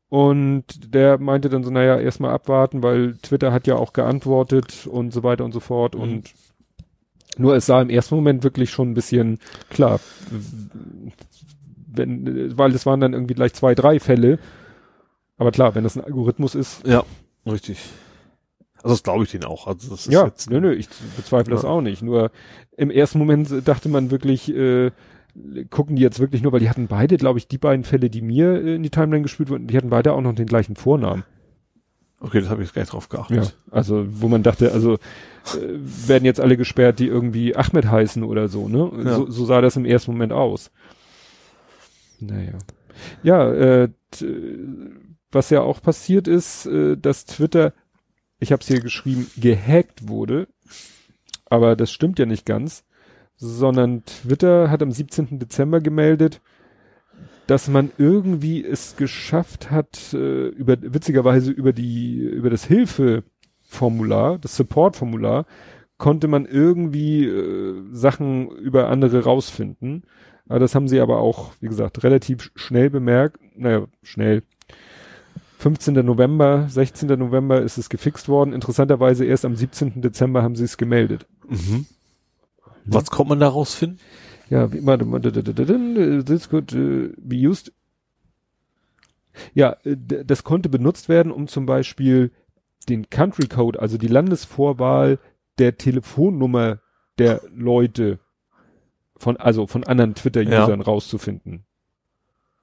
Und 0.09 0.93
der 0.93 1.17
meinte 1.19 1.49
dann 1.49 1.63
so, 1.63 1.71
naja, 1.71 1.99
erstmal 1.99 2.31
abwarten, 2.31 2.83
weil 2.83 3.15
Twitter 3.21 3.51
hat 3.51 3.65
ja 3.65 3.75
auch 3.75 3.93
geantwortet 3.93 4.87
und 4.87 5.11
so 5.11 5.23
weiter 5.23 5.43
und 5.45 5.53
so 5.53 5.59
fort. 5.59 5.95
Mhm. 5.95 6.01
Und 6.01 6.33
nur 7.37 7.55
es 7.55 7.65
sah 7.65 7.81
im 7.81 7.89
ersten 7.89 8.15
Moment 8.15 8.43
wirklich 8.43 8.69
schon 8.69 8.91
ein 8.91 8.93
bisschen 8.93 9.39
klar, 9.69 9.99
wenn, 11.95 12.57
weil 12.57 12.71
es 12.73 12.85
waren 12.85 12.99
dann 12.99 13.13
irgendwie 13.13 13.33
gleich 13.35 13.53
zwei, 13.53 13.75
drei 13.75 13.99
Fälle. 13.99 14.39
Aber 15.37 15.51
klar, 15.51 15.75
wenn 15.75 15.83
das 15.83 15.95
ein 15.95 16.03
Algorithmus 16.03 16.55
ist, 16.55 16.85
Ja, 16.85 17.03
richtig. 17.45 17.79
Also 18.83 18.95
das 18.95 19.03
glaube 19.03 19.23
ich 19.23 19.31
denen 19.31 19.45
auch. 19.45 19.65
Also 19.67 19.89
das 19.89 20.07
ist 20.07 20.13
ja, 20.13 20.25
jetzt, 20.25 20.49
nö, 20.49 20.59
nö, 20.59 20.73
ich 20.73 20.89
bezweifle 21.15 21.53
das 21.53 21.63
Ja. 21.63 21.69
auch 21.69 21.81
nicht. 21.81 22.01
Nur 22.01 22.31
im 22.75 22.91
ersten 22.91 23.17
Moment 23.17 23.49
dachte 23.65 23.87
man 23.89 24.11
wirklich, 24.11 24.53
äh, 24.53 24.91
gucken 25.69 25.95
die 25.95 26.01
jetzt 26.01 26.19
wirklich 26.19 26.43
nur, 26.43 26.51
weil 26.51 26.59
die 26.59 26.69
hatten 26.69 26.87
beide, 26.87 27.17
glaube 27.17 27.39
ich, 27.39 27.47
die 27.47 27.57
beiden 27.57 27.85
Fälle, 27.85 28.09
die 28.09 28.21
mir 28.21 28.61
äh, 28.63 28.75
in 28.75 28.83
die 28.83 28.89
Timeline 28.89 29.23
gespielt 29.23 29.49
wurden, 29.49 29.67
die 29.67 29.77
hatten 29.77 29.89
beide 29.89 30.13
auch 30.13 30.21
noch 30.21 30.35
den 30.35 30.45
gleichen 30.47 30.75
Vornamen. 30.75 31.23
Okay, 32.19 32.39
das 32.39 32.49
habe 32.49 32.61
ich 32.61 32.67
jetzt 32.69 32.75
gar 32.75 32.81
nicht 32.83 32.93
drauf 32.93 33.09
geachtet. 33.09 33.37
Ja, 33.37 33.73
also 33.75 34.05
wo 34.07 34.27
man 34.29 34.43
dachte, 34.43 34.71
also 34.71 34.93
äh, 34.93 34.97
werden 36.07 36.23
jetzt 36.25 36.39
alle 36.39 36.55
gesperrt, 36.55 36.99
die 36.99 37.07
irgendwie 37.07 37.55
Ahmed 37.55 37.85
heißen 37.89 38.23
oder 38.23 38.47
so, 38.47 38.69
ne? 38.69 38.91
Ja. 39.03 39.15
So, 39.15 39.29
so 39.29 39.45
sah 39.45 39.59
das 39.61 39.75
im 39.75 39.85
ersten 39.85 40.11
Moment 40.11 40.31
aus. 40.31 40.71
Naja. 42.25 42.57
Ja, 43.23 43.51
äh, 43.51 43.89
was 45.31 45.49
ja 45.49 45.61
auch 45.61 45.81
passiert 45.81 46.27
ist, 46.27 46.65
äh, 46.65 46.97
dass 46.97 47.25
Twitter, 47.25 47.73
ich 48.39 48.51
habe 48.51 48.61
es 48.61 48.67
hier 48.67 48.79
geschrieben, 48.79 49.29
gehackt 49.37 50.07
wurde, 50.07 50.47
aber 51.45 51.75
das 51.75 51.91
stimmt 51.91 52.19
ja 52.19 52.25
nicht 52.25 52.45
ganz, 52.45 52.83
sondern 53.35 54.05
Twitter 54.05 54.69
hat 54.69 54.81
am 54.81 54.91
17. 54.91 55.39
Dezember 55.39 55.81
gemeldet, 55.81 56.41
dass 57.47 57.67
man 57.67 57.91
irgendwie 57.97 58.63
es 58.63 58.95
geschafft 58.95 59.69
hat, 59.69 60.13
äh, 60.13 60.47
über 60.47 60.77
witzigerweise 60.79 61.51
über 61.51 61.73
die 61.73 62.19
über 62.19 62.49
das 62.49 62.65
Hilfeformular, 62.65 64.37
das 64.37 64.55
Supportformular, 64.55 65.45
konnte 65.97 66.27
man 66.27 66.45
irgendwie 66.45 67.25
äh, 67.25 67.83
Sachen 67.91 68.49
über 68.49 68.89
andere 68.89 69.23
rausfinden. 69.23 70.03
Das 70.45 70.75
haben 70.75 70.87
sie 70.87 70.99
aber 70.99 71.19
auch, 71.19 71.53
wie 71.61 71.67
gesagt, 71.67 72.03
relativ 72.03 72.51
schnell 72.55 72.89
bemerkt. 72.89 73.39
Naja, 73.55 73.87
schnell. 74.01 74.43
15. 75.59 75.93
November, 76.05 76.67
16. 76.67 77.07
November 77.17 77.61
ist 77.61 77.77
es 77.77 77.89
gefixt 77.89 78.27
worden. 78.27 78.53
Interessanterweise 78.53 79.23
erst 79.23 79.45
am 79.45 79.55
17. 79.55 80.01
Dezember 80.01 80.43
haben 80.43 80.55
sie 80.55 80.65
es 80.65 80.77
gemeldet. 80.77 81.25
Mhm. 81.47 81.85
Was 82.85 83.09
kommt 83.09 83.29
man 83.29 83.39
da 83.39 83.47
rausfinden? 83.47 83.99
Ja, 84.49 84.71
wie, 84.73 84.85
warte, 84.85 85.05
this 86.25 86.49
could 86.49 86.71
be 86.71 87.35
used. 87.35 87.71
Ja, 89.53 89.77
äh, 89.83 89.95
das 89.97 90.43
konnte 90.43 90.69
benutzt 90.69 91.09
werden, 91.09 91.31
um 91.31 91.47
zum 91.47 91.65
Beispiel 91.65 92.31
den 92.89 93.09
Country 93.09 93.47
Code, 93.47 93.81
also 93.81 93.97
die 93.97 94.07
Landesvorwahl 94.07 95.19
der 95.57 95.77
Telefonnummer 95.77 96.79
der 97.17 97.41
Leute 97.55 98.19
von, 99.23 99.37
also 99.37 99.65
von 99.67 99.83
anderen 99.85 100.15
Twitter-Usern 100.15 100.81
rauszufinden. 100.81 101.63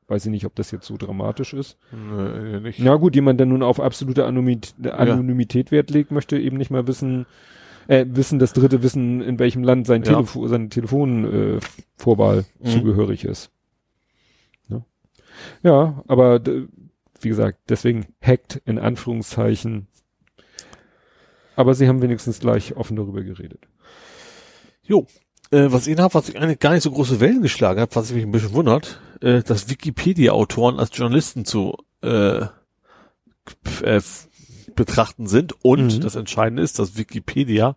Weiß 0.06 0.24
ich 0.26 0.30
nicht, 0.30 0.44
ob 0.44 0.54
das 0.56 0.70
jetzt 0.72 0.86
so 0.86 0.96
dramatisch 0.96 1.54
ist. 1.54 1.78
Nee, 1.92 2.60
nicht. 2.60 2.80
Na 2.80 2.96
gut, 2.96 3.14
jemand, 3.14 3.38
der 3.40 3.46
nun 3.46 3.62
auf 3.62 3.80
absolute 3.80 4.24
Anonymität, 4.26 4.74
Anonymität 4.92 5.70
Wert 5.70 5.90
legt, 5.90 6.10
möchte 6.10 6.38
eben 6.38 6.56
nicht 6.56 6.70
mal 6.70 6.86
wissen, 6.86 7.26
äh, 7.86 8.04
wissen, 8.08 8.38
das 8.40 8.52
dritte 8.52 8.82
wissen, 8.82 9.20
in 9.20 9.38
welchem 9.38 9.62
Land 9.62 9.86
sein 9.86 10.02
Ja. 10.02 10.14
Telefon, 10.14 10.48
seine 10.48 10.68
Telefonvorwahl 10.68 12.38
äh, 12.40 12.42
Mhm. 12.58 12.70
zugehörig 12.70 13.24
ist. 13.24 13.50
Ne? 14.68 14.84
Ja, 15.62 16.02
aber 16.08 16.40
wie 17.20 17.28
gesagt, 17.28 17.58
deswegen 17.68 18.06
hackt 18.20 18.60
in 18.64 18.78
Anführungszeichen. 18.78 19.86
Aber 21.56 21.74
sie 21.74 21.86
haben 21.88 22.02
wenigstens 22.02 22.40
gleich 22.40 22.76
offen 22.76 22.96
darüber 22.96 23.22
geredet. 23.22 23.60
Jo. 24.82 25.06
Äh, 25.50 25.72
was 25.72 25.86
ich 25.86 25.98
habe, 25.98 26.14
was 26.14 26.28
ich 26.28 26.38
eigentlich 26.40 26.58
gar 26.60 26.72
nicht 26.72 26.82
so 26.82 26.90
große 26.90 27.20
Wellen 27.20 27.42
geschlagen 27.42 27.80
hat, 27.80 27.96
was 27.96 28.12
mich 28.12 28.22
ein 28.24 28.30
bisschen 28.30 28.52
wundert, 28.52 29.00
äh, 29.20 29.42
dass 29.42 29.68
Wikipedia-Autoren 29.68 30.78
als 30.78 30.90
Journalisten 30.96 31.44
zu 31.44 31.76
äh, 32.02 32.46
äh, 33.82 34.00
betrachten 34.76 35.26
sind 35.26 35.54
und 35.64 35.96
Mhm. 35.96 36.00
das 36.00 36.14
Entscheidende 36.14 36.62
ist, 36.62 36.78
dass 36.78 36.96
Wikipedia 36.96 37.76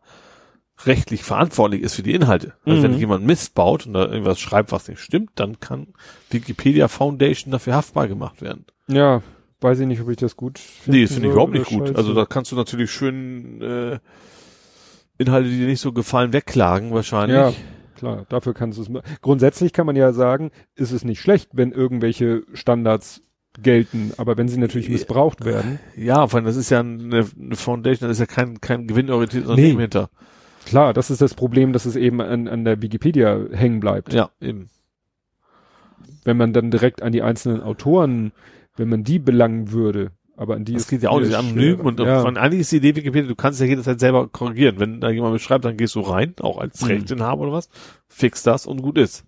rechtlich 0.86 1.24
verantwortlich 1.24 1.82
ist 1.82 1.96
für 1.96 2.04
die 2.04 2.14
Inhalte. 2.14 2.54
Also 2.66 2.84
wenn 2.84 2.94
Mhm. 2.94 2.98
jemand 3.00 3.26
Mist 3.26 3.54
baut 3.56 3.86
und 3.88 3.94
da 3.94 4.06
irgendwas 4.06 4.40
schreibt, 4.40 4.72
was 4.72 4.88
nicht 4.88 5.00
stimmt, 5.00 5.32
dann 5.36 5.60
kann 5.60 5.88
Wikipedia 6.30 6.88
Foundation 6.88 7.52
dafür 7.52 7.76
haftbar 7.76 8.08
gemacht 8.08 8.42
werden. 8.42 8.66
Ja, 8.88 9.22
weiß 9.62 9.80
ich 9.80 9.88
nicht, 9.88 10.02
ob 10.02 10.10
ich 10.10 10.18
das 10.18 10.36
gut 10.36 10.60
Nee, 10.86 11.04
das 11.04 11.14
finde 11.14 11.28
ich 11.28 11.34
überhaupt 11.34 11.54
nicht 11.54 11.66
gut. 11.68 11.82
scheiße. 11.88 11.96
Also 11.96 12.14
da 12.14 12.26
kannst 12.26 12.52
du 12.52 12.56
natürlich 12.56 12.92
schön 12.92 13.62
äh, 13.62 14.00
Inhalte, 15.18 15.50
die 15.50 15.58
dir 15.60 15.68
nicht 15.68 15.82
so 15.82 15.92
gefallen, 15.94 16.34
wegklagen 16.34 16.92
wahrscheinlich. 16.92 17.38
Ja, 17.38 17.54
klar, 17.96 18.26
dafür 18.30 18.54
kannst 18.54 18.78
du 18.78 18.82
es. 18.84 19.04
Grundsätzlich 19.22 19.74
kann 19.74 19.86
man 19.86 19.96
ja 19.96 20.12
sagen, 20.14 20.52
ist 20.76 20.92
es 20.92 21.04
nicht 21.06 21.20
schlecht, 21.22 21.50
wenn 21.54 21.72
irgendwelche 21.72 22.44
Standards 22.54 23.22
gelten, 23.62 24.12
aber 24.18 24.36
wenn 24.38 24.48
sie 24.48 24.58
natürlich 24.60 24.90
missbraucht 24.90 25.46
werden, 25.46 25.80
Ja, 25.96 26.26
vor 26.28 26.38
allem, 26.38 26.46
das 26.46 26.56
ist 26.56 26.72
ja 26.72 26.80
eine, 26.80 27.28
eine 27.40 27.56
Foundation, 27.56 28.10
das 28.10 28.18
ist 28.18 28.22
ja 28.22 28.26
kein, 28.26 28.60
kein 28.62 28.88
gewinnorientiertes 28.88 29.48
Nee. 29.50 29.54
Unternehmen 29.54 29.80
hinter. 29.82 30.10
klar, 30.66 30.92
das 30.94 31.12
ist 31.12 31.22
das 31.22 31.36
Problem, 31.36 31.72
dass 31.72 31.86
es 31.86 31.96
eben 31.96 32.20
an, 32.20 32.48
an 32.48 32.66
der 32.66 32.82
Wikipedia 32.82 33.40
hängen 33.52 33.80
bleibt. 33.80 34.12
Ja, 34.12 34.32
eben. 34.42 34.70
Wenn 36.24 36.38
man 36.38 36.52
dann 36.54 36.72
direkt 36.72 37.04
an 37.04 37.12
die 37.12 37.22
einzelnen 37.22 37.62
Autoren, 37.62 38.32
wenn 38.76 38.90
man 38.90 39.04
die 39.04 39.20
belangen 39.20 39.72
würde, 39.72 40.12
aber 40.36 40.56
an 40.56 40.66
die 40.66 40.74
Das 40.74 40.84
ist 40.84 40.90
geht 40.90 41.04
ja 41.04 41.10
auch 41.10 41.20
nicht 41.20 41.34
anonym 41.36 41.80
und 41.82 42.00
ja. 42.00 42.22
von 42.22 42.38
eigentlich 42.38 42.62
ist 42.62 42.72
die 42.72 42.78
Idee 42.78 42.96
Wikipedia, 42.96 43.28
du 43.28 43.36
kannst 43.36 43.60
ja 43.60 43.66
jederzeit 43.68 44.00
selber 44.00 44.28
korrigieren. 44.28 44.80
Wenn 44.80 45.00
da 45.02 45.10
jemand 45.10 45.34
beschreibt, 45.34 45.66
dann 45.66 45.78
gehst 45.78 45.96
du 45.96 46.02
rein, 46.02 46.34
auch 46.42 46.58
als 46.58 46.82
Mhm. 46.82 46.88
Rechteinhaber 46.88 47.42
oder 47.44 47.52
was, 47.54 47.70
fix 48.08 48.44
das 48.44 48.66
und 48.66 48.82
gut 48.82 48.98
ist. 48.98 49.26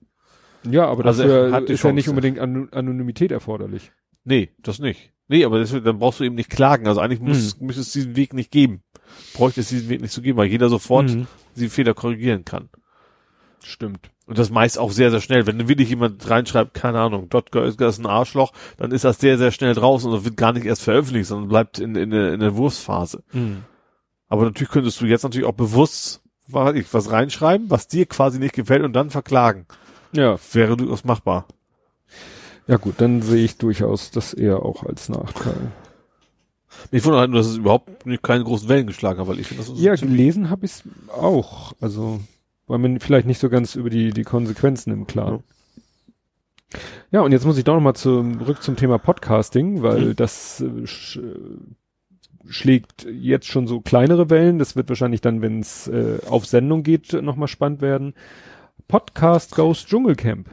ja, 0.63 0.87
aber 0.87 1.05
Also 1.05 1.23
dafür 1.23 1.47
ist 1.69 1.83
ja 1.83 1.91
nicht 1.91 2.05
Chance. 2.05 2.09
unbedingt 2.11 2.39
An 2.39 2.69
Anonymität 2.71 3.31
erforderlich. 3.31 3.91
Nee, 4.23 4.49
das 4.63 4.79
nicht. 4.79 5.11
Nee, 5.27 5.43
aber 5.45 5.59
das, 5.59 5.71
dann 5.71 5.99
brauchst 5.99 6.19
du 6.19 6.23
eben 6.23 6.35
nicht 6.35 6.49
klagen. 6.49 6.87
Also 6.87 7.01
eigentlich 7.01 7.19
muss, 7.19 7.59
müsste 7.59 7.81
es 7.81 7.91
diesen 7.91 8.15
Weg 8.15 8.33
nicht 8.33 8.51
geben. 8.51 8.81
Bräuchte 9.33 9.61
es 9.61 9.69
diesen 9.69 9.89
Weg 9.89 10.01
nicht 10.01 10.11
zu 10.11 10.21
geben, 10.21 10.37
weil 10.37 10.47
jeder 10.47 10.69
sofort 10.69 11.09
Mhm. 11.09 11.27
die 11.55 11.69
Fehler 11.69 11.93
korrigieren 11.93 12.45
kann. 12.45 12.69
Stimmt. 13.63 14.11
Und 14.27 14.39
das 14.39 14.49
meist 14.49 14.79
auch 14.79 14.91
sehr, 14.91 15.11
sehr 15.11 15.21
schnell. 15.21 15.45
Wenn 15.45 15.67
wirklich 15.67 15.89
jemand 15.89 16.27
reinschreibt, 16.29 16.73
keine 16.73 16.99
Ahnung, 16.99 17.29
Dotger 17.29 17.63
ist 17.63 17.79
ein 17.81 18.05
Arschloch, 18.07 18.53
dann 18.77 18.91
ist 18.91 19.03
das 19.05 19.19
sehr, 19.19 19.37
sehr 19.37 19.51
schnell 19.51 19.75
draußen 19.75 20.11
und 20.11 20.25
wird 20.25 20.35
gar 20.37 20.51
nicht 20.53 20.65
erst 20.65 20.81
veröffentlicht, 20.81 21.27
sondern 21.27 21.47
bleibt 21.49 21.77
in, 21.79 21.95
in, 21.95 22.09
der- 22.09 22.33
in 22.33 22.39
der 22.39 22.55
Wurfsphase. 22.55 23.23
Mhm. 23.33 23.63
Aber 24.27 24.45
natürlich 24.45 24.71
könntest 24.71 24.99
du 24.99 25.05
jetzt 25.05 25.21
natürlich 25.23 25.47
auch 25.47 25.53
bewusst 25.53 26.21
was, 26.47 26.75
ich, 26.75 26.91
was 26.93 27.11
reinschreiben, 27.11 27.69
was 27.69 27.87
dir 27.87 28.05
quasi 28.07 28.39
nicht 28.39 28.53
gefällt 28.55 28.83
und 28.83 28.93
dann 28.93 29.09
verklagen. 29.11 29.65
Ja. 30.11 30.37
Wäre 30.53 30.75
durchaus 30.77 31.03
machbar. 31.03 31.45
Ja 32.67 32.77
gut, 32.77 32.95
dann 32.97 33.21
sehe 33.21 33.45
ich 33.45 33.57
durchaus 33.57 34.09
das 34.09 34.33
eher 34.33 34.63
auch 34.63 34.83
als 34.83 35.07
Nachteil. 35.09 35.71
Ich 36.91 37.03
wundere 37.05 37.21
halt 37.21 37.31
nur, 37.31 37.39
dass 37.39 37.47
es 37.47 37.57
überhaupt 37.57 38.05
nicht 38.05 38.23
keine 38.23 38.43
großen 38.43 38.67
Wellen 38.69 38.87
geschlagen 38.87 39.19
hat, 39.19 39.27
weil 39.27 39.39
ich 39.39 39.47
finde 39.47 39.63
das 39.63 39.67
so 39.67 39.75
Ja, 39.75 39.95
gelesen 39.95 40.49
habe 40.49 40.65
ich 40.65 40.71
es 40.71 40.83
auch. 41.15 41.73
Also 41.79 42.19
war 42.67 42.77
mir 42.77 42.99
vielleicht 42.99 43.27
nicht 43.27 43.39
so 43.39 43.49
ganz 43.49 43.75
über 43.75 43.89
die, 43.89 44.11
die 44.11 44.23
Konsequenzen 44.23 44.91
im 44.91 45.07
Klaren. 45.07 45.43
Ja, 47.11 47.21
und 47.21 47.31
jetzt 47.31 47.45
muss 47.45 47.57
ich 47.57 47.63
doch 47.63 47.75
nochmal 47.75 47.95
zurück 47.95 48.61
zum 48.61 48.75
Thema 48.75 48.97
Podcasting, 48.97 49.81
weil 49.81 50.07
Mhm. 50.09 50.15
das 50.15 50.61
äh, 50.61 50.85
sch, 50.87 51.17
äh, 51.17 52.49
schlägt 52.49 53.05
jetzt 53.09 53.47
schon 53.47 53.67
so 53.67 53.81
kleinere 53.81 54.29
Wellen. 54.29 54.59
Das 54.59 54.75
wird 54.75 54.89
wahrscheinlich 54.89 55.21
dann, 55.21 55.41
wenn 55.41 55.59
es 55.59 55.87
äh, 55.87 56.19
auf 56.27 56.45
Sendung 56.45 56.83
geht, 56.83 57.13
nochmal 57.13 57.47
spannend 57.47 57.81
werden. 57.81 58.13
Podcast 58.87 59.55
Goes 59.55 59.85
Dschungelcamp. 59.85 60.49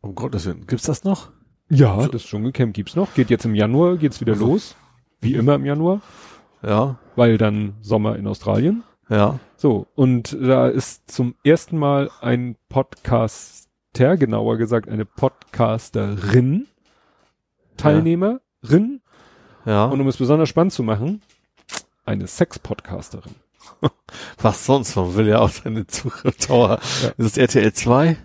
um 0.00 0.14
Gottes 0.14 0.46
Willen. 0.46 0.66
Gibt's 0.66 0.86
das 0.86 1.02
noch? 1.04 1.32
Ja, 1.68 2.06
das 2.06 2.22
Dschungelcamp 2.24 2.74
gibt's 2.74 2.94
noch. 2.94 3.12
Geht 3.14 3.28
jetzt 3.30 3.44
im 3.44 3.54
Januar, 3.54 3.96
geht's 3.96 4.20
wieder 4.20 4.34
Also. 4.34 4.46
los. 4.46 4.76
Wie 5.20 5.34
immer 5.34 5.54
im 5.56 5.64
Januar, 5.64 6.00
Ja, 6.62 6.98
weil 7.16 7.38
dann 7.38 7.74
Sommer 7.80 8.16
in 8.16 8.26
Australien. 8.28 8.84
ja. 9.10 9.40
So, 9.66 9.88
und 9.96 10.36
da 10.40 10.68
ist 10.68 11.10
zum 11.10 11.34
ersten 11.42 11.76
Mal 11.76 12.08
ein 12.20 12.54
Podcaster, 12.68 14.16
genauer 14.16 14.58
gesagt 14.58 14.88
eine 14.88 15.04
Podcasterin, 15.04 16.68
Teilnehmerin, 17.76 19.00
Ja. 19.64 19.86
und 19.86 20.00
um 20.00 20.06
es 20.06 20.18
besonders 20.18 20.48
spannend 20.48 20.72
zu 20.72 20.84
machen, 20.84 21.20
eine 22.04 22.28
Sex-Podcasterin. 22.28 23.34
was 24.40 24.64
sonst? 24.66 24.94
Man 24.94 25.16
will 25.16 25.26
ja 25.26 25.40
auch 25.40 25.50
seine 25.50 25.84
Zuschauer. 25.88 26.78
Ja. 27.02 27.08
Ist 27.18 27.26
es 27.32 27.36
RTL 27.36 27.72
2? 27.72 28.16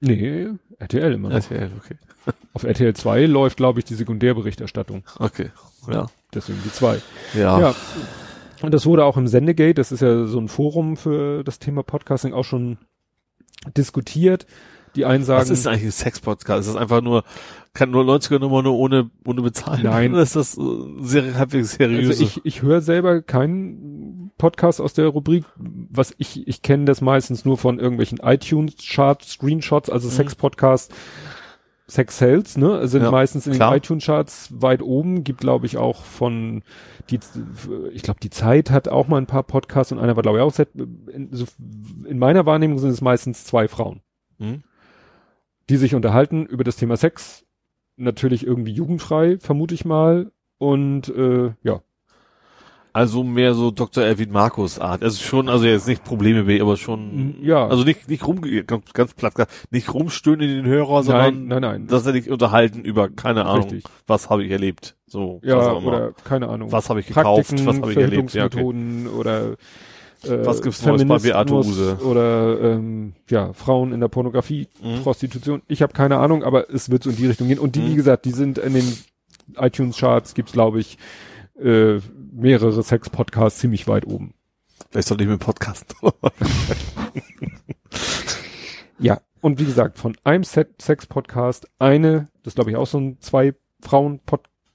Nee, 0.00 0.48
RTL 0.78 1.14
immer 1.14 1.30
noch. 1.30 1.36
RTL, 1.36 1.70
okay. 1.78 1.96
Auf 2.52 2.64
RTL 2.64 2.92
2 2.92 3.24
läuft, 3.24 3.56
glaube 3.56 3.78
ich, 3.78 3.86
die 3.86 3.94
Sekundärberichterstattung. 3.94 5.04
Okay. 5.18 5.52
Ja. 5.90 6.08
Deswegen 6.34 6.60
die 6.62 6.70
2. 6.70 7.00
Ja. 7.32 7.60
Ja. 7.60 7.74
Und 8.62 8.74
das 8.74 8.86
wurde 8.86 9.04
auch 9.04 9.16
im 9.16 9.26
Sendegate, 9.26 9.74
das 9.74 9.92
ist 9.92 10.00
ja 10.00 10.26
so 10.26 10.38
ein 10.38 10.48
Forum 10.48 10.96
für 10.96 11.42
das 11.44 11.58
Thema 11.58 11.82
Podcasting, 11.82 12.32
auch 12.32 12.44
schon 12.44 12.78
diskutiert. 13.76 14.46
Die 14.96 15.04
einen 15.04 15.22
sagen, 15.22 15.42
Was 15.42 15.50
ist 15.50 15.66
eigentlich 15.68 15.84
ein 15.84 15.92
Sex-Podcast? 15.92 16.60
Ist 16.66 16.74
das 16.74 16.82
einfach 16.82 17.00
nur, 17.00 17.22
kann 17.74 17.92
nur 17.92 18.02
90er 18.02 18.40
Nummer 18.40 18.60
nur 18.62 18.74
ohne, 18.74 19.08
ohne 19.24 19.40
bezahlen? 19.40 19.84
Nein. 19.84 20.12
Oder 20.12 20.22
ist 20.22 20.34
das 20.34 20.58
sehr, 21.00 21.34
halbwegs 21.36 21.74
seriös? 21.74 22.08
Also 22.08 22.24
ich, 22.24 22.40
ich 22.44 22.62
höre 22.62 22.80
selber 22.80 23.22
keinen 23.22 24.32
Podcast 24.36 24.80
aus 24.80 24.92
der 24.92 25.06
Rubrik. 25.06 25.44
Was 25.56 26.12
ich, 26.18 26.48
ich 26.48 26.62
kenne 26.62 26.86
das 26.86 27.00
meistens 27.02 27.44
nur 27.44 27.56
von 27.56 27.78
irgendwelchen 27.78 28.18
iTunes-Charts, 28.18 29.30
Screenshots, 29.30 29.90
also 29.90 30.08
Mhm. 30.08 30.12
Sex-Podcast, 30.12 30.92
Sex 31.90 32.18
Sales, 32.18 32.56
ne, 32.56 32.86
sind 32.88 33.02
Ja, 33.02 33.10
meistens 33.10 33.46
in 33.46 33.54
klar. 33.54 33.72
den 33.72 33.78
iTunes-Charts 33.78 34.62
weit 34.62 34.80
oben. 34.82 35.24
Gibt, 35.24 35.40
glaube 35.40 35.66
ich, 35.66 35.76
auch 35.76 36.04
von 36.04 36.62
die, 37.10 37.18
ich 37.92 38.02
glaube, 38.02 38.20
die 38.20 38.30
Zeit 38.30 38.70
hat 38.70 38.88
auch 38.88 39.08
mal 39.08 39.18
ein 39.18 39.26
paar 39.26 39.42
Podcasts 39.42 39.90
und 39.92 39.98
einer 39.98 40.14
war, 40.16 40.22
glaube 40.22 40.38
ich, 40.38 40.42
auch 40.42 40.54
in, 41.12 41.30
in 42.06 42.18
meiner 42.18 42.46
Wahrnehmung 42.46 42.78
sind 42.78 42.90
es 42.90 43.00
meistens 43.00 43.44
zwei 43.44 43.66
Frauen, 43.68 44.00
Hm? 44.38 44.62
die 45.68 45.76
sich 45.76 45.94
unterhalten 45.94 46.46
über 46.46 46.64
das 46.64 46.76
Thema 46.76 46.96
Sex. 46.96 47.44
Natürlich 47.96 48.46
irgendwie 48.46 48.72
jugendfrei, 48.72 49.38
vermute 49.38 49.74
ich 49.74 49.84
mal. 49.84 50.30
Und 50.58 51.08
äh, 51.08 51.52
ja, 51.62 51.80
Also 52.92 53.22
mehr 53.22 53.54
so 53.54 53.70
Dr. 53.70 54.02
Erwin 54.04 54.32
Markus 54.32 54.78
Art. 54.78 55.02
Also 55.02 55.22
schon, 55.22 55.48
also 55.48 55.64
jetzt 55.64 55.86
nicht 55.86 56.02
Probleme 56.04 56.60
aber 56.60 56.76
schon, 56.76 57.36
ja. 57.42 57.66
also 57.68 57.84
nicht, 57.84 58.08
nicht 58.08 58.26
rum, 58.26 58.40
ganz, 58.66 58.92
ganz 58.92 59.14
platt 59.14 59.34
nicht 59.70 59.92
rumstöhnen 59.94 60.48
in 60.48 60.56
den 60.56 60.66
Hörer, 60.66 61.02
sondern, 61.04 61.46
nein, 61.46 61.48
nein, 61.48 61.62
nein. 61.62 61.86
dass 61.86 62.04
er 62.06 62.12
dich 62.12 62.30
unterhalten 62.30 62.80
über, 62.82 63.08
keine 63.08 63.46
Ahnung, 63.46 63.68
Richtig. 63.70 63.84
was 64.06 64.28
habe 64.28 64.44
ich 64.44 64.50
erlebt, 64.50 64.96
so, 65.06 65.38
was 65.42 65.48
Ja, 65.48 65.58
auch 65.72 65.78
immer. 65.82 65.88
oder 65.88 66.12
keine 66.24 66.48
Ahnung. 66.48 66.72
was 66.72 66.90
habe 66.90 67.00
ich 67.00 67.06
gekauft, 67.06 67.48
Praktiken, 67.48 67.66
was 67.66 67.76
habe 67.80 67.92
ich 67.92 67.98
erlebt, 67.98 68.34
ja, 68.34 68.46
okay. 68.46 68.64
Oder 69.16 69.52
äh, 70.22 70.44
Was 70.44 70.60
gibt's 70.60 70.84
Neues 70.84 71.06
bei 71.06 71.18
Beate 71.18 71.48
Feminismus 71.48 71.78
Use? 71.78 71.98
Oder 72.04 72.60
ähm, 72.60 73.14
ja, 73.30 73.52
Frauen 73.54 73.92
in 73.92 74.00
der 74.00 74.08
Pornografie, 74.08 74.66
Mhm. 74.82 75.02
Prostitution. 75.02 75.62
Ich 75.68 75.80
habe 75.80 75.92
keine 75.94 76.18
Ahnung, 76.18 76.42
aber 76.44 76.68
es 76.68 76.90
wird 76.90 77.04
so 77.04 77.10
in 77.10 77.16
die 77.16 77.26
Richtung 77.26 77.48
gehen. 77.48 77.58
Und 77.58 77.74
die, 77.74 77.80
Mhm. 77.80 77.90
wie 77.92 77.94
gesagt, 77.94 78.24
die 78.26 78.32
sind 78.32 78.58
in 78.58 78.74
den 78.74 78.98
iTunes-Charts, 79.56 80.34
gibt's 80.34 80.52
glaube 80.52 80.80
ich, 80.80 80.98
äh, 81.58 82.00
mehrere 82.32 82.82
Sex-Podcasts 82.82 83.60
ziemlich 83.60 83.86
weit 83.88 84.06
oben. 84.06 84.34
Vielleicht 84.90 85.08
soll 85.08 85.20
ich 85.20 85.28
mit 85.28 85.40
Podcast. 85.40 85.94
Ja. 89.00 89.20
Und 89.40 89.58
wie 89.58 89.64
gesagt, 89.64 89.98
von 89.98 90.16
einem 90.22 90.44
Sex-Podcast, 90.44 91.68
eine, 91.78 92.28
das 92.42 92.54
glaube 92.54 92.70
ich 92.70 92.76
auch 92.76 92.86
so 92.86 93.00
ein 93.00 93.16
zwei 93.20 93.54
Frauen 93.80 94.20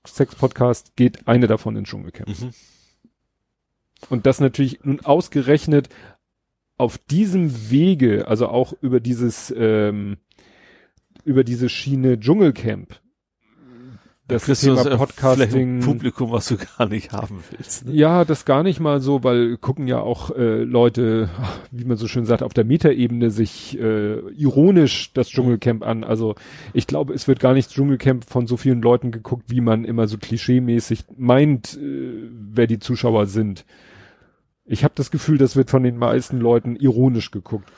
Sex 0.05 0.35
Podcast, 0.35 0.95
geht 0.95 1.27
eine 1.27 1.47
davon 1.47 1.75
ins 1.75 1.89
Dschungelcamp. 1.89 2.27
Mhm. 2.27 2.49
Und 4.09 4.25
das 4.25 4.39
natürlich 4.39 4.83
nun 4.83 5.01
ausgerechnet 5.01 5.89
auf 6.77 6.97
diesem 6.97 7.69
Wege, 7.69 8.27
also 8.27 8.47
auch 8.47 8.73
über 8.81 8.99
dieses, 8.99 9.53
ähm, 9.55 10.17
über 11.23 11.43
diese 11.43 11.69
Schiene 11.69 12.19
Dschungelcamp, 12.19 12.99
das 14.27 14.45
Thema 14.45 14.85
äh, 14.85 14.97
Podcasting. 14.97 15.81
Publikum, 15.81 16.31
was 16.31 16.47
du 16.47 16.57
gar 16.57 16.87
nicht 16.87 17.11
haben 17.11 17.43
willst. 17.51 17.85
Ne? 17.85 17.93
Ja, 17.93 18.25
das 18.25 18.45
gar 18.45 18.63
nicht 18.63 18.79
mal 18.79 18.99
so, 18.99 19.23
weil 19.23 19.57
gucken 19.57 19.87
ja 19.87 19.99
auch 19.99 20.31
äh, 20.31 20.63
Leute, 20.63 21.29
wie 21.71 21.85
man 21.85 21.97
so 21.97 22.07
schön 22.07 22.25
sagt, 22.25 22.41
auf 22.41 22.53
der 22.53 22.63
Metaebene 22.63 23.29
sich 23.29 23.79
äh, 23.79 24.19
ironisch 24.31 25.11
das 25.13 25.29
Dschungelcamp 25.29 25.83
an. 25.83 26.03
Also 26.03 26.35
ich 26.73 26.87
glaube, 26.87 27.13
es 27.13 27.27
wird 27.27 27.39
gar 27.39 27.53
nicht 27.53 27.69
Dschungelcamp 27.69 28.25
von 28.25 28.47
so 28.47 28.57
vielen 28.57 28.81
Leuten 28.81 29.11
geguckt, 29.11 29.45
wie 29.47 29.61
man 29.61 29.85
immer 29.85 30.07
so 30.07 30.17
klischeemäßig 30.17 31.05
meint, 31.17 31.77
äh, 31.77 32.29
wer 32.51 32.67
die 32.67 32.79
Zuschauer 32.79 33.27
sind. 33.27 33.65
Ich 34.65 34.83
habe 34.83 34.93
das 34.95 35.11
Gefühl, 35.11 35.37
das 35.37 35.55
wird 35.55 35.69
von 35.69 35.83
den 35.83 35.97
meisten 35.97 36.39
Leuten 36.39 36.75
ironisch 36.75 37.29
geguckt. 37.29 37.71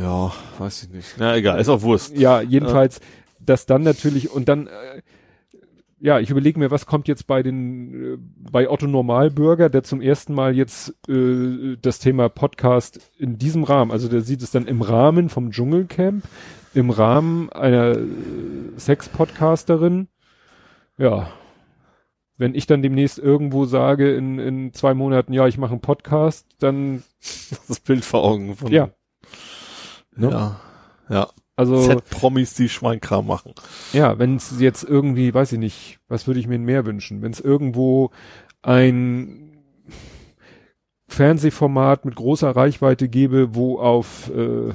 Ja, 0.00 0.32
weiß 0.58 0.84
ich 0.84 0.90
nicht. 0.90 1.14
Na 1.18 1.36
egal, 1.36 1.60
ist 1.60 1.68
auch 1.68 1.82
Wurst. 1.82 2.16
Ja, 2.16 2.40
jedenfalls, 2.40 3.00
dass 3.40 3.66
dann 3.66 3.82
natürlich 3.82 4.30
und 4.30 4.48
dann 4.48 4.68
äh, 4.68 5.02
ja, 5.98 6.20
ich 6.20 6.30
überlege 6.30 6.58
mir, 6.58 6.70
was 6.70 6.86
kommt 6.86 7.08
jetzt 7.08 7.26
bei 7.26 7.42
den 7.42 8.14
äh, 8.14 8.18
bei 8.50 8.68
Otto 8.68 8.86
Normalbürger, 8.86 9.68
der 9.68 9.82
zum 9.82 10.00
ersten 10.00 10.34
Mal 10.34 10.54
jetzt 10.54 10.94
äh, 11.08 11.76
das 11.80 11.98
Thema 11.98 12.28
Podcast 12.28 13.00
in 13.18 13.38
diesem 13.38 13.64
Rahmen, 13.64 13.90
also 13.90 14.08
der 14.08 14.20
sieht 14.20 14.42
es 14.42 14.50
dann 14.50 14.66
im 14.66 14.82
Rahmen 14.82 15.28
vom 15.28 15.50
Dschungelcamp, 15.50 16.24
im 16.74 16.90
Rahmen 16.90 17.50
einer 17.50 17.96
äh, 17.96 18.06
Sex-Podcasterin. 18.76 20.08
Ja. 20.98 21.30
Wenn 22.38 22.54
ich 22.54 22.66
dann 22.66 22.82
demnächst 22.82 23.18
irgendwo 23.18 23.64
sage 23.64 24.14
in, 24.14 24.38
in 24.38 24.74
zwei 24.74 24.92
Monaten, 24.92 25.32
ja, 25.32 25.46
ich 25.46 25.56
mache 25.56 25.72
einen 25.72 25.80
Podcast, 25.80 26.46
dann 26.58 27.02
Das 27.68 27.80
Bild 27.80 28.04
vor 28.04 28.24
Augen 28.24 28.56
von, 28.56 28.70
ja. 28.70 28.90
Ne? 30.14 30.30
ja, 30.30 30.60
ja. 31.08 31.28
Also 31.56 31.82
Z-Promis, 31.86 32.54
die 32.54 32.68
Schweinkram 32.68 33.26
machen. 33.26 33.52
Ja, 33.92 34.18
wenn 34.18 34.36
es 34.36 34.60
jetzt 34.60 34.84
irgendwie, 34.84 35.32
weiß 35.32 35.52
ich 35.52 35.58
nicht, 35.58 35.98
was 36.08 36.26
würde 36.26 36.38
ich 36.38 36.46
mir 36.46 36.58
mehr 36.58 36.84
wünschen? 36.84 37.22
Wenn 37.22 37.32
es 37.32 37.40
irgendwo 37.40 38.10
ein 38.62 39.56
Fernsehformat 41.08 42.04
mit 42.04 42.16
großer 42.16 42.50
Reichweite 42.54 43.08
gäbe, 43.08 43.54
wo 43.54 43.78
auf 43.78 44.30
äh, 44.30 44.72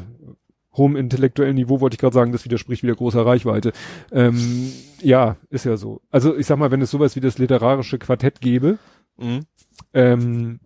hohem 0.74 0.96
intellektuellen 0.96 1.56
Niveau, 1.56 1.82
wollte 1.82 1.96
ich 1.96 2.00
gerade 2.00 2.14
sagen, 2.14 2.32
das 2.32 2.46
widerspricht 2.46 2.84
wieder 2.84 2.96
großer 2.96 3.26
Reichweite. 3.26 3.74
Ähm, 4.12 4.72
ja, 5.02 5.36
ist 5.50 5.66
ja 5.66 5.76
so. 5.78 6.02
Also 6.10 6.36
ich 6.38 6.48
sag 6.48 6.58
mal, 6.58 6.72
wenn 6.72 6.82
es 6.82 6.92
sowas 6.92 7.16
wie 7.16 7.20
das 7.20 7.38
literarische 7.38 8.00
Quartett 8.00 8.42
gäbe, 8.42 8.78
Mhm. 9.18 9.46
ähm, 9.94 10.60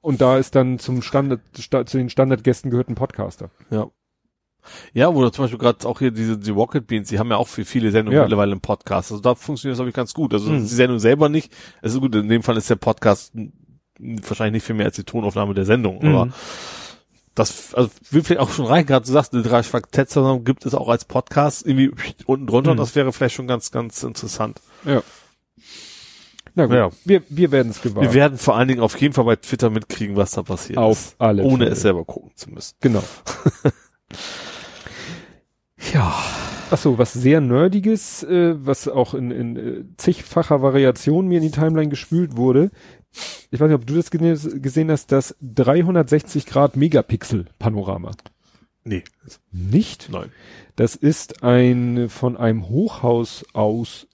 und 0.00 0.20
da 0.20 0.38
ist 0.38 0.54
dann 0.54 0.78
zum 0.78 1.02
Standard, 1.02 1.40
sta, 1.58 1.84
zu 1.84 1.98
den 1.98 2.08
Standardgästen 2.08 2.70
gehört 2.70 2.88
ein 2.88 2.94
Podcaster. 2.94 3.50
Ja. 3.70 3.90
Ja, 4.92 5.14
wo 5.14 5.28
zum 5.30 5.44
Beispiel 5.44 5.58
gerade 5.58 5.86
auch 5.86 5.98
hier 5.98 6.10
diese 6.10 6.38
die 6.38 6.50
Rocket 6.50 6.86
Beans, 6.86 7.08
die 7.08 7.18
haben 7.18 7.30
ja 7.30 7.36
auch 7.36 7.48
für 7.48 7.64
viele 7.64 7.90
Sendungen 7.90 8.16
Ja. 8.16 8.22
mittlerweile 8.24 8.52
einen 8.52 8.60
Podcast. 8.60 9.10
Also 9.12 9.22
da 9.22 9.34
funktioniert 9.34 9.72
das, 9.74 9.78
glaube 9.78 9.90
ich, 9.90 9.94
ganz 9.96 10.14
gut. 10.14 10.32
Also 10.34 10.50
Mhm. 10.50 10.60
die 10.62 10.66
Sendung 10.74 10.98
selber 10.98 11.28
nicht. 11.28 11.52
Es 11.82 11.94
ist 11.94 12.00
gut, 12.00 12.14
in 12.14 12.28
dem 12.28 12.42
Fall 12.42 12.56
ist 12.56 12.68
der 12.70 12.76
Podcast 12.76 13.32
wahrscheinlich 13.98 14.54
nicht 14.60 14.66
viel 14.66 14.74
mehr 14.76 14.86
als 14.86 14.96
die 14.96 15.04
Tonaufnahme 15.04 15.54
der 15.54 15.64
Sendung. 15.64 16.00
Mhm. 16.02 16.14
Aber 16.14 16.28
das 17.34 17.74
also, 17.74 17.90
will 18.10 18.22
vielleicht 18.24 18.40
auch 18.40 18.50
schon 18.50 18.64
rein, 18.66 18.86
gerade 18.86 19.04
du 19.06 19.12
sagst, 19.12 19.32
die 19.34 19.42
drei 19.42 19.62
Quartettsendung 19.62 20.44
gibt 20.44 20.64
es 20.66 20.74
auch 20.74 20.88
als 20.88 21.04
Podcast 21.04 21.66
irgendwie 21.66 21.92
unten 22.26 22.46
drunter. 22.46 22.72
Mhm. 22.74 22.78
Das 22.78 22.94
wäre 22.94 23.12
vielleicht 23.12 23.34
schon 23.34 23.46
ganz, 23.46 23.70
ganz 23.70 24.02
interessant. 24.02 24.60
Ja. 24.84 25.02
Na 26.58 26.64
gut, 26.64 26.74
Ja. 26.74 26.90
wir, 27.04 27.22
wir 27.28 27.52
werden 27.52 27.68
es 27.70 27.82
gewahr. 27.82 28.02
Wir 28.02 28.14
werden 28.14 28.38
vor 28.38 28.56
allen 28.56 28.68
Dingen 28.68 28.80
auf 28.80 28.98
jeden 28.98 29.12
Fall 29.12 29.24
bei 29.24 29.36
Twitter 29.36 29.68
mitkriegen, 29.68 30.16
was 30.16 30.30
da 30.30 30.42
passiert 30.42 30.78
Auf 30.78 30.98
ist. 31.08 31.16
alle 31.18 31.42
Ohne 31.42 31.64
Fälle. 31.64 31.70
es 31.72 31.82
selber 31.82 32.04
gucken 32.06 32.30
zu 32.34 32.48
müssen. 32.50 32.74
Genau. 32.80 33.02
Ja. 35.96 36.14
Ach 36.70 36.76
so, 36.76 36.98
was 36.98 37.14
sehr 37.14 37.40
nerdiges, 37.40 38.22
äh, 38.22 38.54
was 38.58 38.86
auch 38.86 39.14
in, 39.14 39.30
in 39.30 39.56
äh, 39.56 39.84
zigfacher 39.96 40.60
Variation 40.60 41.26
mir 41.26 41.38
in 41.38 41.42
die 41.42 41.50
Timeline 41.50 41.88
gespült 41.88 42.36
wurde. 42.36 42.70
Ich 43.50 43.58
weiß 43.58 43.68
nicht, 43.68 43.80
ob 43.80 43.86
du 43.86 43.94
das 43.94 44.10
gesehen 44.10 44.90
hast, 44.90 45.10
das 45.10 45.34
360 45.40 46.44
Grad 46.44 46.76
Megapixel 46.76 47.46
Panorama. 47.58 48.10
Nee. 48.84 49.04
Nicht? 49.50 50.10
Nein. 50.10 50.30
Das 50.74 50.96
ist 50.96 51.42
ein 51.42 52.10
von 52.10 52.36
einem 52.36 52.68
Hochhaus 52.68 53.46
aus 53.54 54.06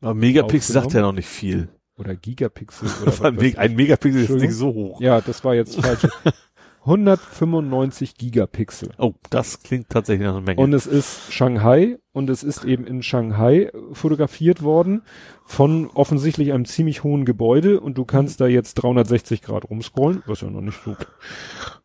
Aber 0.00 0.14
Megapixel 0.14 0.72
sagt 0.72 0.94
ja 0.94 1.02
noch 1.02 1.12
nicht 1.12 1.28
viel. 1.28 1.68
oder 1.96 2.16
Gigapixel 2.16 2.88
oder 3.02 3.12
was 3.12 3.22
ein, 3.22 3.76
Megapixel 3.76 4.22
ist 4.24 4.30
nicht 4.30 4.54
so 4.54 4.74
hoch. 4.74 5.00
Ja, 5.00 5.20
das 5.20 5.44
war 5.44 5.54
jetzt 5.54 5.80
falsch. 5.80 6.08
195 6.90 8.16
Gigapixel. 8.16 8.90
Oh, 8.98 9.14
das 9.30 9.62
klingt 9.62 9.90
tatsächlich 9.90 10.26
nach 10.26 10.34
einer 10.34 10.44
Menge. 10.44 10.60
Und 10.60 10.72
es 10.72 10.86
ist 10.86 11.32
Shanghai 11.32 11.98
und 12.12 12.28
es 12.28 12.42
ist 12.42 12.64
eben 12.64 12.84
in 12.84 13.04
Shanghai 13.04 13.70
fotografiert 13.92 14.62
worden 14.62 15.02
von 15.44 15.86
offensichtlich 15.94 16.52
einem 16.52 16.64
ziemlich 16.64 17.04
hohen 17.04 17.24
Gebäude 17.24 17.80
und 17.80 17.96
du 17.96 18.04
kannst 18.04 18.40
da 18.40 18.48
jetzt 18.48 18.74
360 18.74 19.40
Grad 19.40 19.70
rumscrollen, 19.70 20.24
was 20.26 20.40
ja 20.40 20.50
noch 20.50 20.62
nicht 20.62 20.80
so. 20.84 20.96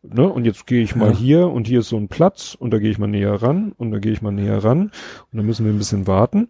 Ne? 0.02 0.28
Und 0.28 0.44
jetzt 0.44 0.66
gehe 0.66 0.82
ich 0.82 0.96
mal 0.96 1.12
Ja. 1.12 1.16
hier 1.16 1.48
und 1.50 1.68
hier 1.68 1.80
ist 1.80 1.88
so 1.88 1.96
ein 1.96 2.08
Platz 2.08 2.56
und 2.58 2.72
da 2.72 2.78
gehe 2.78 2.90
ich 2.90 2.98
mal 2.98 3.06
näher 3.06 3.34
ran 3.40 3.72
und 3.76 3.92
da 3.92 3.98
gehe 4.00 4.12
ich 4.12 4.22
mal 4.22 4.32
näher 4.32 4.64
ran 4.64 4.90
und 5.30 5.36
dann 5.36 5.46
müssen 5.46 5.64
wir 5.64 5.72
ein 5.72 5.78
bisschen 5.78 6.08
warten, 6.08 6.48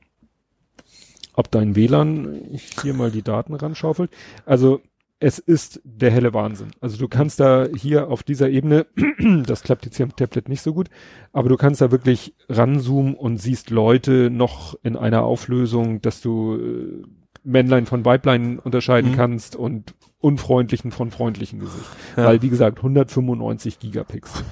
ob 1.35 1.51
dein 1.51 1.77
WLAN 1.77 2.43
hier 2.83 2.95
mal 2.95 3.11
die 3.11 3.23
Daten 3.23 3.53
ranschaufelt. 3.55 4.11
Also 4.47 4.81
es 5.19 5.39
ist 5.39 5.81
der 5.85 6.11
helle 6.11 6.35
Wahnsinn. 6.35 6.73
Also 6.81 6.99
du 6.99 7.09
kannst 7.09 7.41
da 7.41 7.67
hier 7.75 8.09
auf 8.09 8.23
dieser 8.23 8.51
Ebene, 8.51 8.87
das 9.47 9.63
klappt 9.63 9.87
jetzt 9.87 9.97
hier 9.97 10.05
am 10.05 10.15
Tablet 10.15 10.49
nicht 10.49 10.61
so 10.63 10.75
gut, 10.75 10.89
aber 11.33 11.49
du 11.49 11.57
kannst 11.57 11.81
da 11.81 11.91
wirklich 11.91 12.35
ranzoomen 12.49 13.15
und 13.15 13.39
siehst 13.39 13.71
Leute 13.71 14.31
noch 14.31 14.79
in 14.83 14.97
einer 14.97 15.23
Auflösung, 15.23 16.03
dass 16.03 16.21
du 16.21 16.57
äh, 16.57 17.03
Männlein 17.45 17.87
von 17.87 18.05
Weiblein 18.05 18.59
unterscheiden 18.59 19.13
Mhm. 19.13 19.17
kannst 19.17 19.57
und 19.57 19.95
unfreundlichen 20.19 20.91
von 20.91 21.11
freundlichen 21.11 21.61
Gesicht. 21.61 21.87
Ja. 22.17 22.25
Weil, 22.27 22.43
wie 22.43 22.49
gesagt, 22.49 22.79
195 22.79 23.79
Gigapixel. 23.79 24.45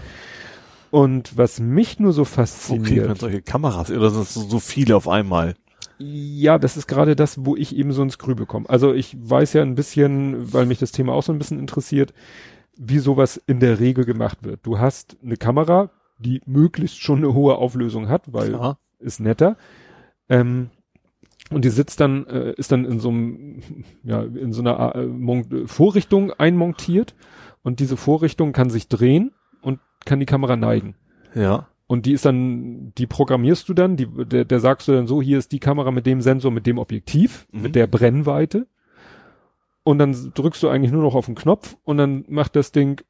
Und 0.90 1.36
was 1.36 1.58
mich 1.58 1.98
nur 1.98 2.12
so 2.12 2.22
okay, 2.22 2.30
fasziniert, 2.30 3.08
man 3.08 3.16
solche 3.16 3.42
Kameras, 3.42 3.90
oder 3.90 4.10
sind 4.10 4.48
so 4.48 4.60
viele 4.60 4.94
auf 4.94 5.08
einmal? 5.08 5.56
Ja, 6.04 6.58
das 6.58 6.76
ist 6.76 6.86
gerade 6.86 7.16
das, 7.16 7.44
wo 7.44 7.56
ich 7.56 7.74
eben 7.76 7.92
so 7.92 8.02
ins 8.02 8.18
Grübe 8.18 8.46
komme. 8.46 8.68
Also 8.68 8.92
ich 8.92 9.16
weiß 9.18 9.54
ja 9.54 9.62
ein 9.62 9.74
bisschen, 9.74 10.52
weil 10.52 10.66
mich 10.66 10.78
das 10.78 10.92
Thema 10.92 11.12
auch 11.14 11.22
so 11.22 11.32
ein 11.32 11.38
bisschen 11.38 11.58
interessiert, 11.58 12.12
wie 12.76 12.98
sowas 12.98 13.40
in 13.46 13.60
der 13.60 13.80
Regel 13.80 14.04
gemacht 14.04 14.38
wird. 14.42 14.60
Du 14.64 14.78
hast 14.78 15.16
eine 15.22 15.36
Kamera, 15.36 15.90
die 16.18 16.42
möglichst 16.46 17.00
schon 17.00 17.18
eine 17.18 17.34
hohe 17.34 17.56
Auflösung 17.56 18.08
hat, 18.08 18.32
weil 18.32 18.50
Klar. 18.50 18.78
ist 18.98 19.20
netter. 19.20 19.56
Ähm, 20.28 20.70
und 21.50 21.64
die 21.64 21.70
sitzt 21.70 22.00
dann, 22.00 22.26
äh, 22.26 22.52
ist 22.56 22.72
dann 22.72 22.84
in 22.84 23.00
so 23.00 23.10
einem, 23.10 23.62
ja, 24.02 24.22
in 24.22 24.52
so 24.52 24.60
einer 24.60 24.94
äh, 24.94 25.66
Vorrichtung 25.66 26.32
einmontiert 26.32 27.14
und 27.62 27.80
diese 27.80 27.96
Vorrichtung 27.96 28.52
kann 28.52 28.70
sich 28.70 28.88
drehen 28.88 29.32
und 29.62 29.80
kann 30.04 30.20
die 30.20 30.26
Kamera 30.26 30.56
neigen. 30.56 30.96
Ja. 31.34 31.68
Und 31.86 32.06
die 32.06 32.12
ist 32.12 32.24
dann, 32.24 32.92
die 32.96 33.06
programmierst 33.06 33.68
du 33.68 33.74
dann, 33.74 33.96
die, 33.96 34.06
der, 34.06 34.44
der 34.46 34.60
sagst 34.60 34.88
du 34.88 34.92
dann 34.92 35.06
so, 35.06 35.20
hier 35.20 35.38
ist 35.38 35.52
die 35.52 35.58
Kamera 35.60 35.90
mit 35.90 36.06
dem 36.06 36.20
Sensor, 36.22 36.50
mit 36.50 36.66
dem 36.66 36.78
Objektiv, 36.78 37.46
Mhm. 37.52 37.62
mit 37.62 37.74
der 37.74 37.86
Brennweite. 37.86 38.66
Und 39.82 39.98
dann 39.98 40.32
drückst 40.34 40.62
du 40.62 40.68
eigentlich 40.68 40.92
nur 40.92 41.02
noch 41.02 41.14
auf 41.14 41.26
den 41.26 41.34
Knopf 41.34 41.76
und 41.84 41.98
dann 41.98 42.24
macht 42.28 42.56
das 42.56 42.72
Ding, 42.72 43.02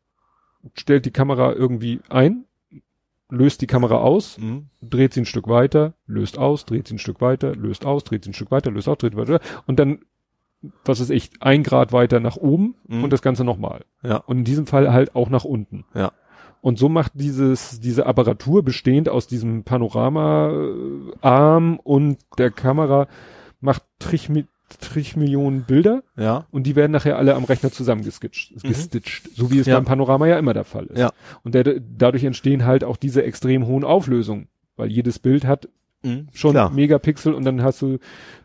stellt 0.75 1.07
die 1.07 1.12
Kamera 1.12 1.53
irgendwie 1.53 2.01
ein, 2.09 2.44
löst 3.31 3.61
die 3.62 3.69
Kamera 3.69 3.99
aus, 3.99 4.39
Mhm. 4.39 4.67
dreht 4.83 5.15
sie 5.15 5.20
ein 5.20 5.27
Stück 5.27 5.47
weiter, 5.49 5.94
löst 6.09 6.36
aus, 6.36 6.65
dreht 6.65 6.89
sie 6.89 6.97
ein 6.97 6.99
Stück 6.99 7.20
weiter, 7.20 7.55
löst 7.55 7.86
aus, 7.86 8.03
dreht 8.03 8.25
sie 8.25 8.31
ein 8.31 8.35
Stück 8.35 8.51
weiter, 8.51 8.73
löst 8.73 8.89
aus, 8.89 8.99
dreht 8.99 9.17
weiter 9.17 9.39
und 9.69 9.78
dann, 9.78 10.01
was 10.85 10.99
ist 10.99 11.11
ich, 11.11 11.31
ein 11.41 11.62
Grad 11.62 11.93
weiter 11.93 12.19
nach 12.19 12.36
oben 12.36 12.75
Mhm. 12.89 13.05
und 13.05 13.12
das 13.12 13.23
Ganze 13.23 13.44
nochmal. 13.44 13.85
Ja. 14.03 14.17
Und 14.17 14.39
in 14.39 14.44
diesem 14.44 14.67
Fall 14.67 14.93
halt 14.93 15.15
auch 15.15 15.31
nach 15.31 15.44
unten. 15.44 15.85
Ja. 15.94 16.11
Und 16.65 16.78
so 16.78 16.89
macht 16.89 17.12
dieses, 17.17 17.78
diese 17.81 18.07
Apparatur 18.07 18.65
bestehend 18.65 19.10
aus 19.10 19.26
diesem 19.26 19.65
Panorama-Arm 19.65 21.78
und 21.83 22.17
der 22.39 22.51
Kamera 22.51 23.07
macht 23.60 23.83
Trich, 23.99 24.31
Trich 24.81 25.15
Millionen 25.15 25.65
Bilder 25.65 26.02
Ja. 26.17 26.47
und 26.51 26.67
die 26.67 26.75
werden 26.75 26.93
nachher 26.93 27.18
alle 27.18 27.34
am 27.34 27.44
Rechner 27.44 27.70
zusammengestitcht, 27.70 28.65
Mhm. 28.65 28.68
gestitcht, 28.68 29.28
so 29.34 29.51
wie 29.51 29.59
es 29.59 29.67
Ja. 29.67 29.75
beim 29.76 29.84
Panorama 29.84 30.26
ja 30.26 30.39
immer 30.39 30.55
der 30.55 30.65
Fall 30.65 30.86
ist. 30.86 30.99
Ja. 30.99 31.12
Und 31.43 31.55
der, 31.55 31.81
dadurch 31.81 32.25
entstehen 32.25 32.65
halt 32.65 32.83
auch 32.83 32.97
diese 32.97 33.23
extrem 33.25 33.67
hohen 33.67 33.84
Auflösungen, 33.84 34.49
weil 34.76 34.91
jedes 34.91 35.18
Bild 35.18 35.44
hat 35.44 35.68
Mhm. 36.05 36.28
schon 36.33 36.52
Klar. 36.52 36.70
Megapixel 36.70 37.34
und 37.34 37.44
dann 37.44 37.62
hast 37.62 37.81
du 37.83 37.99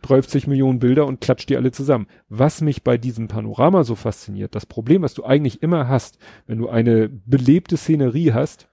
30 0.04 0.48
Millionen 0.48 0.80
Bilder 0.80 1.06
und 1.06 1.22
klatscht 1.22 1.50
die 1.50 1.58
alle 1.58 1.72
zusammen. 1.72 2.08
Was 2.30 2.62
mich 2.62 2.84
bei 2.84 2.98
diesem 2.98 3.28
Panorama 3.28 3.84
so 3.84 3.96
fasziniert, 3.96 4.56
das 4.56 4.66
Problem, 4.66 5.02
was 5.02 5.14
du 5.14 5.26
eigentlich 5.26 5.62
immer 5.62 5.88
hast, 5.88 6.18
wenn 6.48 6.58
du 6.58 6.70
eine 6.70 7.10
belebte 7.10 7.78
Szenerie 7.78 8.34
hast, 8.34 8.68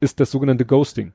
ist 0.00 0.18
das 0.20 0.30
sogenannte 0.30 0.64
Ghosting. 0.64 1.12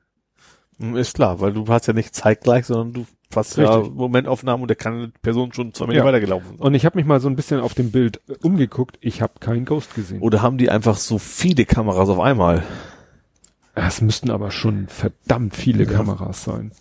Mhm, 0.78 0.96
Ist 0.96 1.14
klar, 1.14 1.40
weil 1.40 1.52
du 1.52 1.66
hast 1.68 1.86
ja 1.86 1.92
nicht 1.92 2.14
zeitgleich, 2.14 2.66
sondern 2.66 2.92
du 2.94 3.06
hast 3.36 3.56
ja 3.56 3.76
Richtig. 3.76 3.94
Momentaufnahmen 3.94 4.62
und 4.62 4.70
da 4.70 4.74
kann 4.74 4.94
eine 4.94 5.12
Person 5.22 5.52
schon 5.52 5.74
zwei 5.74 5.86
Meter 5.86 5.98
Ja. 5.98 6.04
weitergelaufen 6.04 6.50
sein. 6.56 6.58
Und 6.66 6.74
ich 6.74 6.84
habe 6.86 6.96
mich 6.98 7.06
mal 7.06 7.20
so 7.20 7.28
ein 7.28 7.36
bisschen 7.36 7.60
auf 7.60 7.74
dem 7.74 7.90
Bild 7.92 8.20
äh, 8.28 8.34
umgeguckt, 8.42 8.96
ich 9.00 9.20
habe 9.22 9.34
keinen 9.40 9.64
Ghost 9.66 9.94
gesehen. 9.94 10.20
Oder 10.22 10.40
haben 10.42 10.56
die 10.58 10.70
einfach 10.70 10.96
so 10.96 11.18
viele 11.18 11.64
Kameras 11.66 12.08
auf 12.08 12.18
einmal? 12.18 12.64
Es 13.74 14.00
müssten 14.00 14.30
aber 14.30 14.50
schon 14.50 14.88
verdammt 14.88 15.54
viele 15.56 15.84
Ja. 15.84 15.90
Kameras 15.92 16.44
sein. 16.44 16.72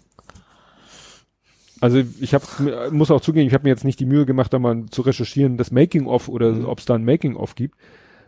Also 1.82 2.01
ich 2.19 2.34
habe 2.34 2.90
muss 2.92 3.09
auch 3.11 3.22
zugeben, 3.22 3.48
ich 3.48 3.53
habe 3.53 3.64
mir 3.64 3.69
jetzt 3.69 3.85
nicht 3.85 4.00
die 4.00 4.06
Mühe 4.06 4.26
gemacht, 4.26 4.51
da 4.53 4.59
mal 4.59 4.85
zu 4.90 5.01
recherchieren, 5.01 5.58
das 5.58 5.72
Making 5.72 6.08
of 6.08 6.27
oder 6.27 6.51
Mhm. 6.51 6.66
ob 6.66 6.80
es 6.80 6.85
da 6.85 6.95
ein 6.95 7.06
Making 7.06 7.35
of 7.35 7.56
gibt, 7.56 7.76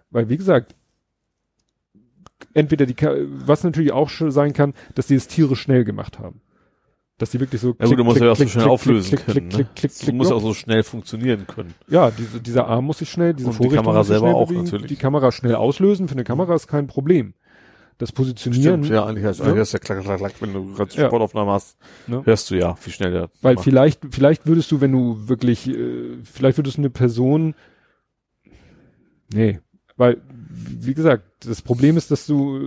weil 0.09 0.29
wie 0.29 0.37
gesagt, 0.37 0.73
entweder 2.53 2.85
die 2.85 2.95
was 3.45 3.63
natürlich 3.63 3.91
auch 3.91 4.09
schon 4.09 4.31
sein 4.31 4.53
kann, 4.53 4.73
dass 4.95 5.07
die 5.07 5.15
es 5.15 5.27
tierisch 5.27 5.61
schnell 5.61 5.83
gemacht 5.83 6.17
haben. 6.19 6.39
Dass 7.17 7.29
die 7.31 7.39
wirklich 7.39 7.61
so 7.61 7.75
Ja 7.77 7.85
gut, 7.87 7.99
du 7.99 8.03
musst 8.03 8.19
ja 8.21 8.31
auch 8.31 8.35
so 8.35 8.43
klick, 8.43 8.51
schnell 8.51 8.63
klick, 8.63 8.71
auflösen 8.71 9.09
klick, 9.17 9.25
können. 9.25 9.49
klick, 9.49 9.67
klick, 9.75 9.75
klick, 9.75 9.91
ne? 9.91 10.05
klick, 10.05 10.15
musst 10.15 10.29
ja. 10.31 10.37
auch 10.37 10.41
so 10.41 10.53
schnell 10.53 10.83
funktionieren 10.83 11.45
können. 11.45 11.73
Ja, 11.87 12.09
diese, 12.09 12.39
dieser 12.39 12.67
Arm 12.67 12.85
muss 12.85 12.99
sich 12.99 13.09
schnell, 13.09 13.33
diese 13.33 13.47
Und 13.49 13.53
die 13.53 13.57
Vorrichtung 13.57 13.83
Kamera 13.83 13.97
muss 13.99 14.07
sich 14.07 14.17
selber 14.17 14.35
auch 14.35 14.47
bewegen, 14.47 14.63
natürlich. 14.63 14.87
Die 14.87 14.95
Kamera 14.95 15.31
schnell 15.31 15.55
auslösen, 15.55 16.07
für 16.07 16.13
eine 16.15 16.23
Kamera 16.23 16.55
ist 16.55 16.67
kein 16.67 16.87
Problem. 16.87 17.33
Das 18.01 18.11
Positionieren, 18.11 18.83
ja, 18.85 19.05
eigentlich 19.05 19.25
heißt, 19.25 19.41
eigentlich 19.41 19.59
heißt 19.59 19.73
ja 19.73 19.79
klack, 19.79 20.01
klack, 20.01 20.17
klack, 20.17 20.33
wenn 20.39 20.53
du 20.53 20.73
gerade 20.73 20.91
Ja. 20.95 21.05
Sportaufnahme 21.07 21.51
hast, 21.51 21.77
Ne? 22.07 22.23
hörst 22.25 22.49
du 22.49 22.55
ja, 22.55 22.75
wie 22.83 22.89
schnell 22.89 23.11
der 23.11 23.29
weil 23.43 23.53
macht. 23.53 23.63
vielleicht, 23.63 23.99
vielleicht 24.09 24.47
würdest 24.47 24.71
du, 24.71 24.81
wenn 24.81 24.91
du 24.91 25.27
wirklich, 25.29 25.67
äh, 25.69 26.17
vielleicht 26.23 26.57
würdest 26.57 26.77
du 26.77 26.81
eine 26.81 26.89
Person, 26.89 27.53
nee, 29.31 29.59
weil, 29.97 30.17
wie 30.67 30.93
gesagt, 30.93 31.23
das 31.45 31.61
Problem 31.61 31.97
ist, 31.97 32.11
dass 32.11 32.25
du, 32.25 32.59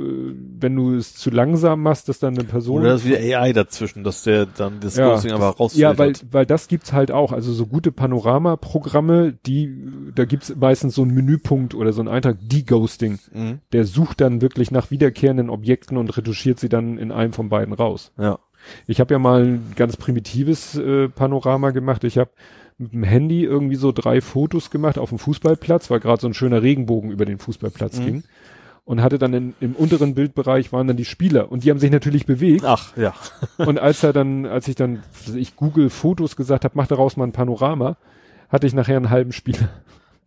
wenn 0.59 0.75
du 0.75 0.95
es 0.95 1.15
zu 1.15 1.31
langsam 1.31 1.83
machst, 1.83 2.09
dass 2.09 2.19
dann 2.19 2.35
eine 2.35 2.45
Person 2.45 2.81
Oder 2.81 2.95
ist 2.95 3.05
wieder 3.05 3.19
AI 3.19 3.53
dazwischen, 3.53 4.05
dass 4.05 4.23
der 4.23 4.47
dann 4.47 4.81
das 4.81 4.97
Ja, 4.97 5.11
Ghosting 5.11 5.33
einfach 5.33 5.59
rausfiltert. 5.59 5.93
Ja, 5.93 5.99
weil, 5.99 6.13
weil 6.31 6.47
das 6.47 6.69
gibt's 6.69 6.93
halt 6.93 7.11
auch. 7.11 7.33
Also 7.33 7.53
so 7.53 7.67
gute 7.67 7.93
Panorama-Programme, 7.93 9.35
die, 9.47 9.73
da 10.15 10.25
gibt's 10.25 10.55
meistens 10.57 10.95
so 10.95 11.03
einen 11.03 11.15
Menüpunkt 11.15 11.75
oder 11.75 11.93
so 11.93 12.01
einen 12.01 12.09
Eintrag, 12.09 12.37
Deghosting. 12.41 13.19
Mhm. 13.33 13.61
Der 13.73 13.85
sucht 13.85 14.21
dann 14.21 14.41
wirklich 14.41 14.71
nach 14.71 14.91
wiederkehrenden 14.91 15.51
Objekten 15.51 15.97
und 15.97 16.17
retuschiert 16.17 16.59
sie 16.59 16.69
dann 16.69 16.99
in 16.99 17.13
einem 17.13 17.33
von 17.33 17.49
beiden 17.49 17.75
raus. 17.75 18.13
Ja. 18.19 18.39
Ich 18.87 19.01
habe 19.01 19.13
ja 19.13 19.19
mal 19.19 19.45
ein 19.45 19.73
ganz 19.77 19.97
primitives 19.97 20.77
äh, 20.77 21.09
Panorama 21.09 21.71
gemacht. 21.71 22.05
Ich 22.05 22.19
habe 22.19 22.31
mit 22.79 22.93
dem 22.93 23.05
Handy 23.05 23.45
irgendwie 23.45 23.77
so 23.77 23.93
drei 23.93 24.21
Fotos 24.21 24.71
gemacht 24.71 24.99
auf 24.99 25.11
dem 25.11 25.19
Fußballplatz, 25.19 25.91
weil 25.91 26.01
gerade 26.01 26.21
so 26.21 26.27
ein 26.27 26.35
schöner 26.35 26.63
Regenbogen 26.63 27.11
über 27.11 27.25
den 27.25 27.39
Fußballplatz 27.39 27.99
Mhm. 27.99 28.05
ging. 28.05 28.23
Und 28.87 29.01
hatte 29.01 29.19
dann 29.19 29.33
in, 29.33 29.55
im 29.61 29.75
unteren 29.75 30.15
Bildbereich 30.15 30.71
waren 30.71 30.87
dann 30.87 30.99
die 30.99 31.07
Spieler 31.07 31.51
und 31.51 31.65
die 31.65 31.71
haben 31.71 31.79
sich 31.79 31.91
natürlich 31.91 32.27
bewegt. 32.27 32.65
Ach, 32.67 32.95
ja. 32.99 33.15
Und 33.57 33.79
als 33.79 34.03
er 34.03 34.13
dann, 34.13 34.45
als 34.45 34.69
ich 34.69 34.75
dann, 34.75 35.03
ich 35.35 35.57
Google 35.57 35.89
Fotos 35.89 36.37
gesagt 36.37 36.65
habe, 36.65 36.75
mach 36.77 36.87
daraus 36.87 37.17
mal 37.17 37.25
ein 37.25 37.33
Panorama, 37.33 37.97
hatte 38.51 38.67
ich 38.67 38.75
nachher 38.75 38.99
einen 38.99 39.09
halben 39.09 39.33
Spieler. 39.33 39.71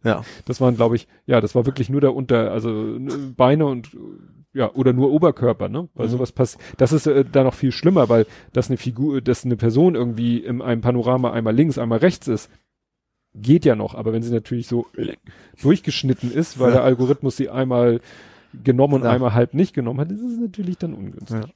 Ja. 0.04 0.24
Das 0.46 0.60
waren, 0.60 0.76
glaube 0.76 0.96
ich, 0.96 1.08
ja, 1.28 1.40
das 1.40 1.54
war 1.54 1.68
wirklich 1.68 1.90
nur 1.90 2.02
der 2.02 2.16
Unter, 2.16 2.52
also 2.52 2.70
ne, 2.72 3.14
Beine 3.38 3.68
und 3.68 3.90
ja, 4.54 4.72
oder 4.74 4.94
nur 4.94 5.12
Oberkörper, 5.12 5.70
ne? 5.70 5.88
Weil 5.94 6.08
Mhm. 6.08 6.12
sowas 6.12 6.32
passt. 6.32 6.58
Das 6.78 6.92
ist 6.94 7.06
äh, 7.08 7.24
da 7.30 7.44
noch 7.44 7.54
viel 7.54 7.72
schlimmer, 7.72 8.10
weil 8.10 8.26
dass 8.54 8.70
eine 8.70 8.78
Figur, 8.78 9.22
dass 9.22 9.46
eine 9.46 9.56
Person 9.58 9.96
irgendwie 9.96 10.38
in 10.40 10.62
einem 10.62 10.82
Panorama 10.82 11.32
einmal 11.32 11.54
links, 11.56 11.78
einmal 11.78 12.00
rechts 12.00 12.28
ist, 12.28 12.50
geht 13.36 13.66
ja 13.66 13.76
noch. 13.76 13.94
Aber 13.94 14.14
wenn 14.14 14.24
sie 14.24 14.32
natürlich 14.34 14.68
so 14.68 14.88
durchgeschnitten 15.62 16.32
ist, 16.34 16.60
weil 16.60 16.70
Ja. 16.70 16.76
der 16.78 16.84
Algorithmus 16.86 17.38
sie 17.38 17.50
einmal 17.50 18.00
genommen 18.64 18.96
und 18.96 19.04
Ja. 19.04 19.12
einmal 19.12 19.34
halb 19.34 19.54
nicht 19.54 19.74
genommen 19.76 20.00
hat, 20.00 20.12
ist 20.12 20.22
es 20.22 20.40
natürlich 20.40 20.78
dann 20.78 20.94
ungünstig. 20.94 21.42
Ja. 21.44 21.50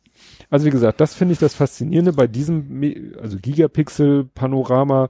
Also 0.52 0.66
wie 0.68 0.72
gesagt, 0.72 1.00
das 1.02 1.16
finde 1.16 1.34
ich 1.34 1.40
das 1.40 1.56
Faszinierende 1.56 2.14
bei 2.14 2.28
diesem, 2.28 2.84
also 3.20 3.38
Gigapixel-Panorama, 3.40 5.10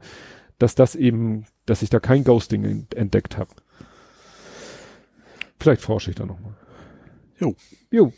dass 0.59 0.75
das 0.75 0.95
eben, 0.95 1.45
dass 1.65 1.81
ich 1.81 1.89
da 1.89 1.99
kein 1.99 2.23
Ghosting 2.23 2.63
en- 2.63 2.87
entdeckt 2.95 3.37
habe. 3.37 3.49
Vielleicht 5.59 5.81
forsche 5.81 6.11
ich 6.11 6.15
da 6.15 6.25
nochmal. 6.25 6.53
Jo. 7.41 7.55
Jo. 7.89 8.13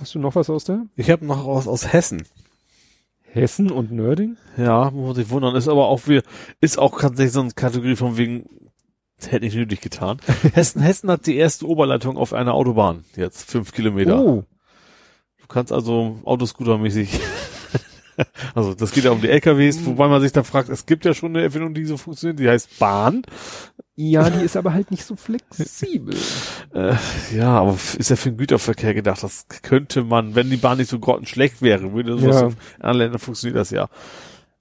Hast 0.00 0.14
du 0.14 0.18
noch 0.18 0.34
was 0.34 0.50
aus 0.50 0.64
der? 0.64 0.86
Ich 0.96 1.10
habe 1.10 1.24
noch 1.24 1.44
aus, 1.46 1.68
aus 1.68 1.92
Hessen. 1.92 2.24
Hessen 3.22 3.70
und 3.70 3.92
Nörding? 3.92 4.36
Ja, 4.56 4.90
muss 4.90 5.06
man 5.06 5.14
sich 5.14 5.30
wundern. 5.30 5.54
Ist 5.54 5.68
aber 5.68 5.86
auch 5.86 6.06
wir, 6.06 6.22
ist 6.60 6.78
auch 6.78 7.00
tatsächlich 7.00 7.32
so 7.32 7.40
eine 7.40 7.52
Kategorie 7.52 7.94
von 7.94 8.16
wegen, 8.16 8.46
hätte 9.26 9.46
ich 9.46 9.54
nötig 9.54 9.80
getan. 9.80 10.18
Hessen, 10.54 10.82
Hessen 10.82 11.10
hat 11.10 11.26
die 11.26 11.36
erste 11.36 11.66
Oberleitung 11.66 12.16
auf 12.16 12.32
einer 12.32 12.54
Autobahn. 12.54 13.04
Jetzt 13.16 13.48
fünf 13.50 13.72
Kilometer. 13.72 14.20
Oh, 14.20 14.44
Du 15.40 15.46
kannst 15.46 15.72
also 15.72 16.18
Autoscooter-mäßig. 16.24 17.20
also 18.54 18.74
das 18.74 18.92
geht 18.92 19.04
ja 19.04 19.10
um 19.10 19.20
die 19.20 19.28
LKWs, 19.28 19.84
wobei 19.86 20.08
man 20.08 20.20
sich 20.20 20.32
da 20.32 20.42
fragt, 20.42 20.68
es 20.68 20.86
gibt 20.86 21.04
ja 21.04 21.14
schon 21.14 21.30
eine 21.34 21.42
Erfindung, 21.44 21.74
die 21.74 21.84
so 21.84 21.96
funktioniert, 21.96 22.38
die 22.38 22.48
heißt 22.48 22.78
Bahn. 22.78 23.22
ja, 23.96 24.28
die 24.30 24.44
ist 24.44 24.56
aber 24.56 24.72
halt 24.74 24.90
nicht 24.90 25.04
so 25.04 25.16
flexibel. 25.16 26.14
Äh, 26.74 26.94
ja, 27.34 27.48
aber 27.60 27.78
ist 27.96 28.10
ja 28.10 28.16
für 28.16 28.28
den 28.30 28.36
Güterverkehr 28.36 28.92
gedacht. 28.92 29.22
Das 29.22 29.46
könnte 29.62 30.04
man, 30.04 30.34
wenn 30.34 30.50
die 30.50 30.58
Bahn 30.58 30.76
nicht 30.76 30.90
so 30.90 30.98
grottenschlecht 30.98 31.62
wäre, 31.62 31.94
würde 31.94 32.18
sowas 32.18 32.40
Ja. 32.42 32.46
in 32.48 32.54
anderen 32.82 32.98
Ländern 32.98 33.18
funktioniert 33.20 33.56
das 33.56 33.70
ja. 33.70 33.88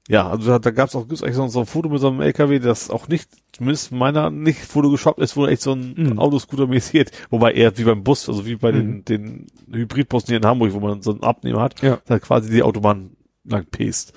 Ja, 0.08 0.30
also 0.30 0.52
da, 0.52 0.60
da 0.60 0.72
gab 0.72 0.88
es 0.88 0.95
auch 0.95 1.06
gibt's 1.06 1.22
eigentlich 1.22 1.36
so, 1.36 1.60
ein 1.60 1.66
Foto 1.66 1.90
mit 1.90 2.00
so 2.00 2.08
einem 2.08 2.22
LKW, 2.22 2.60
das 2.60 2.90
auch 2.90 3.10
nicht, 3.10 3.27
zumindest 3.52 3.92
meiner 3.92 4.30
nicht 4.30 4.60
photogeshoppt 4.61 5.19
ist, 5.19 5.36
wo 5.36 5.48
echt 5.48 5.61
so 5.61 5.74
ein 5.74 5.95
Mhm. 5.98 6.18
Autoscooter 6.19 6.66
mäßig. 6.66 7.10
Wobei 7.30 7.52
eher 7.52 7.77
wie 7.77 7.84
beim 7.84 8.06
Bus, 8.06 8.30
also 8.30 8.45
wie 8.45 8.56
bei 8.56 8.72
Mhm. 8.72 9.03
den, 9.03 9.48
den 9.68 9.77
Hybridbussen 9.80 10.27
hier 10.30 10.38
in 10.38 10.45
Hamburg, 10.45 10.72
wo 10.72 10.80
man 10.80 11.02
so 11.02 11.11
einen 11.11 11.24
Abnehmer 11.24 11.60
hat, 11.61 11.82
Ja. 11.82 12.00
da 12.06 12.19
quasi 12.19 12.50
die 12.50 12.64
Autobahn 12.64 13.17
lang 13.48 13.66
pest. 13.69 14.14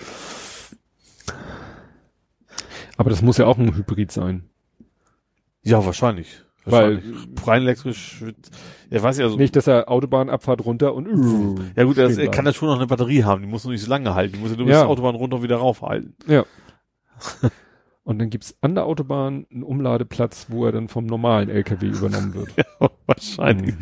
Aber 2.96 3.10
das 3.10 3.22
muss 3.22 3.38
ja 3.38 3.46
auch 3.46 3.58
ein 3.58 3.74
Hybrid 3.74 4.12
sein. 4.12 4.48
Ja, 5.62 5.84
wahrscheinlich. 5.84 6.42
Weil- 6.66 7.02
rein 7.46 7.62
elektrisch 7.62 8.20
wird, 8.20 8.36
ja, 8.90 9.02
weiß 9.02 9.16
ich 9.18 9.24
also. 9.24 9.36
Nicht, 9.36 9.56
dass 9.56 9.66
er 9.66 9.88
Autobahnabfahrt 9.90 10.62
runter 10.64 10.94
und 10.94 11.06
Ja 11.74 11.84
gut, 11.84 11.96
er, 11.96 12.10
er 12.16 12.30
kann 12.30 12.44
ja 12.44 12.52
schon 12.52 12.68
noch 12.68 12.76
eine 12.76 12.86
Batterie 12.86 13.24
haben, 13.24 13.40
die 13.42 13.48
muss 13.48 13.64
nur 13.64 13.72
nicht 13.72 13.82
so 13.82 13.88
lange 13.90 14.14
halten, 14.14 14.34
die 14.34 14.38
muss 14.40 14.50
ja 14.50 14.56
nur 14.58 14.66
bis 14.66 14.74
Ja. 14.74 14.82
zur 14.82 14.90
Autobahn 14.90 15.14
runter 15.14 15.36
und 15.36 15.42
wieder 15.42 15.56
raufhalten. 15.56 16.14
Ja. 16.26 16.44
Und 18.02 18.18
dann 18.18 18.30
gibt's 18.30 18.56
an 18.60 18.74
der 18.74 18.86
Autobahn 18.86 19.46
einen 19.52 19.62
Umladeplatz, 19.62 20.46
wo 20.48 20.64
er 20.66 20.72
dann 20.72 20.88
vom 20.88 21.06
normalen 21.06 21.48
LKW 21.48 21.86
übernommen 21.86 22.34
wird. 22.34 22.48
Wahrscheinlich. 23.06 23.76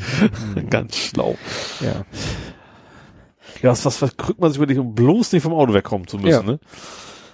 Mhm. 0.54 0.68
Ganz 0.70 0.96
schlau. 0.96 1.38
Ja. 1.80 2.04
Ja, 3.62 3.70
was, 3.70 3.84
was 3.84 3.96
verkrückt 3.96 4.40
man 4.40 4.50
sich 4.50 4.58
wirklich, 4.60 4.78
um 4.78 4.94
bloß 4.94 5.32
nicht 5.32 5.42
vom 5.42 5.52
Auto 5.54 5.72
wegkommen 5.74 6.06
zu 6.06 6.16
müssen, 6.18 6.28
Ja. 6.30 6.42
ne? 6.42 6.60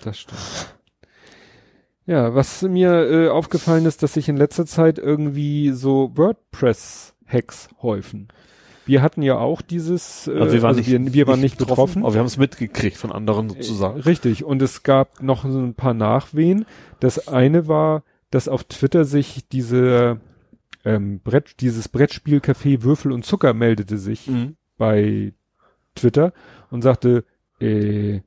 Das 0.03 0.19
stimmt. 0.19 0.41
Ja, 2.07 2.35
was 2.35 2.61
mir 2.63 2.93
äh, 3.11 3.29
aufgefallen 3.29 3.87
ist, 3.87 4.03
dass 4.03 4.13
sich 4.15 4.29
in 4.29 4.37
letzter 4.37 4.67
Zeit 4.67 4.99
irgendwie 4.99 5.71
so 5.71 6.13
WordPress-Hacks 6.15 7.69
häufen. 7.83 8.29
Wir 8.87 9.01
hatten 9.01 9.23
ja 9.23 9.39
auch 9.39 9.63
dieses, 9.63 10.29
äh, 10.29 10.39
Also 10.39 10.53
wir 10.53 10.61
waren 10.63 10.77
also 10.77 10.81
nicht, 10.91 10.91
wir, 11.07 11.15
wir 11.15 11.27
waren 11.27 11.41
nicht 11.41 11.57
betroffen. 11.57 12.03
aber 12.05 12.13
wir 12.13 12.19
haben 12.21 12.27
es 12.27 12.37
mitgekriegt 12.37 12.99
von 12.99 13.11
anderen 13.13 13.49
sozusagen. 13.49 14.01
Richtig. 14.01 14.45
Und 14.45 14.61
es 14.61 14.83
gab 14.83 15.23
noch 15.23 15.49
so 15.51 15.59
ein 15.59 15.75
paar 15.75 15.95
Nachwehen. 15.95 16.67
Das 17.01 17.27
eine 17.29 17.67
war, 17.67 18.03
dass 18.31 18.49
auf 18.49 18.65
Twitter 18.65 19.07
sich 19.07 19.49
diese 19.49 20.21
ähm, 20.85 21.21
Brett, 21.21 21.61
dieses 21.61 21.89
Brettspielcafé 21.89 22.83
Würfel 22.83 23.13
und 23.13 23.25
Zucker 23.25 23.55
meldete 23.55 23.97
sich 23.97 24.27
Mhm. 24.27 24.57
bei 24.77 25.33
Twitter 25.95 26.33
und 26.71 26.83
sagte, 26.83 27.25
äh, 27.61 28.21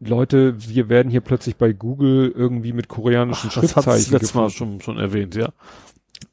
Leute, 0.00 0.54
wir 0.68 0.88
werden 0.88 1.10
hier 1.10 1.20
plötzlich 1.20 1.56
bei 1.56 1.72
Google 1.72 2.32
irgendwie 2.34 2.72
mit 2.72 2.88
koreanischen 2.88 3.50
Ach, 3.50 3.54
das 3.60 3.74
hat's 3.74 3.84
Schriftzeichen 3.84 4.12
letztes 4.12 4.34
Mal 4.34 4.50
schon, 4.50 4.80
schon 4.80 4.96
erwähnt, 4.98 5.34
ja. 5.34 5.48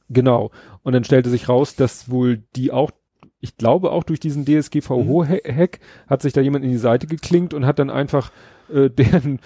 Genau. 0.09 0.51
Und 0.83 0.93
dann 0.93 1.03
stellte 1.03 1.29
sich 1.31 1.49
raus, 1.49 1.75
dass 1.75 2.09
wohl 2.11 2.43
die 2.55 2.71
auch, 2.71 2.91
ich 3.39 3.57
glaube 3.57 3.91
auch 3.91 4.03
durch 4.03 4.19
diesen 4.19 4.45
DSGVO-Hack 4.45 5.79
hat 6.07 6.21
sich 6.21 6.33
da 6.33 6.41
jemand 6.41 6.63
in 6.63 6.71
die 6.71 6.77
Seite 6.77 7.07
geklinkt 7.07 7.53
und 7.55 7.65
hat 7.65 7.79
dann 7.79 7.89
einfach 7.89 8.31
äh, 8.71 8.89
deren, 8.91 9.39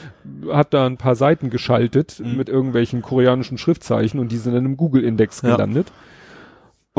hat 0.52 0.74
da 0.74 0.86
ein 0.86 0.98
paar 0.98 1.16
Seiten 1.16 1.50
geschaltet 1.50 2.20
Mhm. 2.20 2.36
mit 2.38 2.50
irgendwelchen 2.50 3.02
koreanischen 3.02 3.58
Schriftzeichen 3.58 4.20
und 4.20 4.32
die 4.34 4.38
sind 4.38 4.54
dann 4.54 4.66
im 4.66 4.76
Google-Index 4.78 5.42
Ja. 5.44 5.56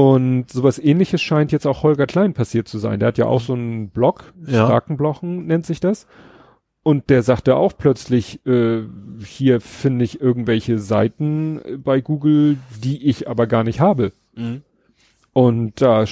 Und 0.01 0.51
sowas 0.51 0.79
ähnliches 0.79 1.21
scheint 1.21 1.53
jetzt 1.53 1.67
auch 1.67 1.83
Holger 1.83 2.07
Klein 2.07 2.33
passiert 2.33 2.69
zu 2.69 2.79
sein. 2.79 3.01
Der 3.01 3.09
hat 3.09 3.19
ja 3.19 3.27
auch 3.27 3.41
so 3.41 3.53
einen 3.53 3.91
Blog, 3.91 4.33
Ja. 4.47 4.67
starken 4.67 4.97
Blochen 4.97 5.47
nennt 5.47 5.67
sich 5.67 5.81
das. 5.81 6.07
Und 6.83 7.11
der 7.11 7.23
sagte 7.23 7.57
auch 7.57 7.75
plötzlich, 7.77 8.45
äh, 8.47 8.83
hier 9.23 9.61
finde 9.61 10.05
ich 10.07 10.21
irgendwelche 10.21 10.79
Seiten 10.79 11.61
bei 11.85 12.01
Google, 12.01 12.57
die 12.83 13.07
ich 13.09 13.29
aber 13.29 13.47
gar 13.47 13.63
nicht 13.65 13.81
habe. 13.81 14.13
Mhm. 14.35 14.63
Und 15.35 15.83
da, 15.83 16.05
äh, 16.05 16.07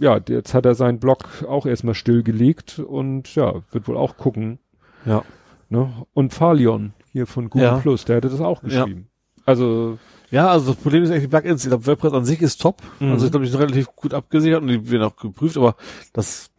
ja, 0.00 0.20
jetzt 0.28 0.52
hat 0.52 0.66
er 0.66 0.74
seinen 0.74 0.98
Blog 1.00 1.44
auch 1.48 1.64
erstmal 1.64 1.94
stillgelegt 1.94 2.78
und 2.78 3.34
ja, 3.34 3.62
wird 3.72 3.88
wohl 3.88 3.96
auch 3.96 4.18
gucken. 4.18 4.58
Ja. 5.06 5.24
Ne? 5.70 5.90
Und 6.12 6.34
Falion 6.34 6.92
hier 7.12 7.26
von 7.26 7.48
Google 7.48 7.68
Ja. 7.68 7.78
Plus, 7.78 8.04
der 8.04 8.16
hätte 8.16 8.28
das 8.28 8.40
auch 8.42 8.62
Ja. 8.62 8.68
geschrieben. 8.84 9.06
Also, 9.46 9.98
Ja, 10.30 10.48
also 10.48 10.72
das 10.72 10.80
Problem 10.82 11.02
ist 11.02 11.10
eigentlich 11.10 11.24
die 11.24 11.28
Plugins. 11.28 11.64
Ich 11.64 11.70
glaube, 11.70 11.86
WordPress 11.86 12.12
an 12.12 12.24
sich 12.24 12.40
ist 12.40 12.60
top. 12.60 12.82
Mhm. 13.00 13.12
Also 13.12 13.26
ich 13.26 13.32
glaube, 13.32 13.44
die 13.46 13.50
sind 13.50 13.60
relativ 13.60 13.86
gut 13.96 14.14
abgesichert 14.14 14.62
und 14.62 14.68
die 14.68 14.90
werden 14.90 15.02
auch 15.04 15.16
geprüft, 15.16 15.56
aber 15.56 15.76
das, 16.12 16.50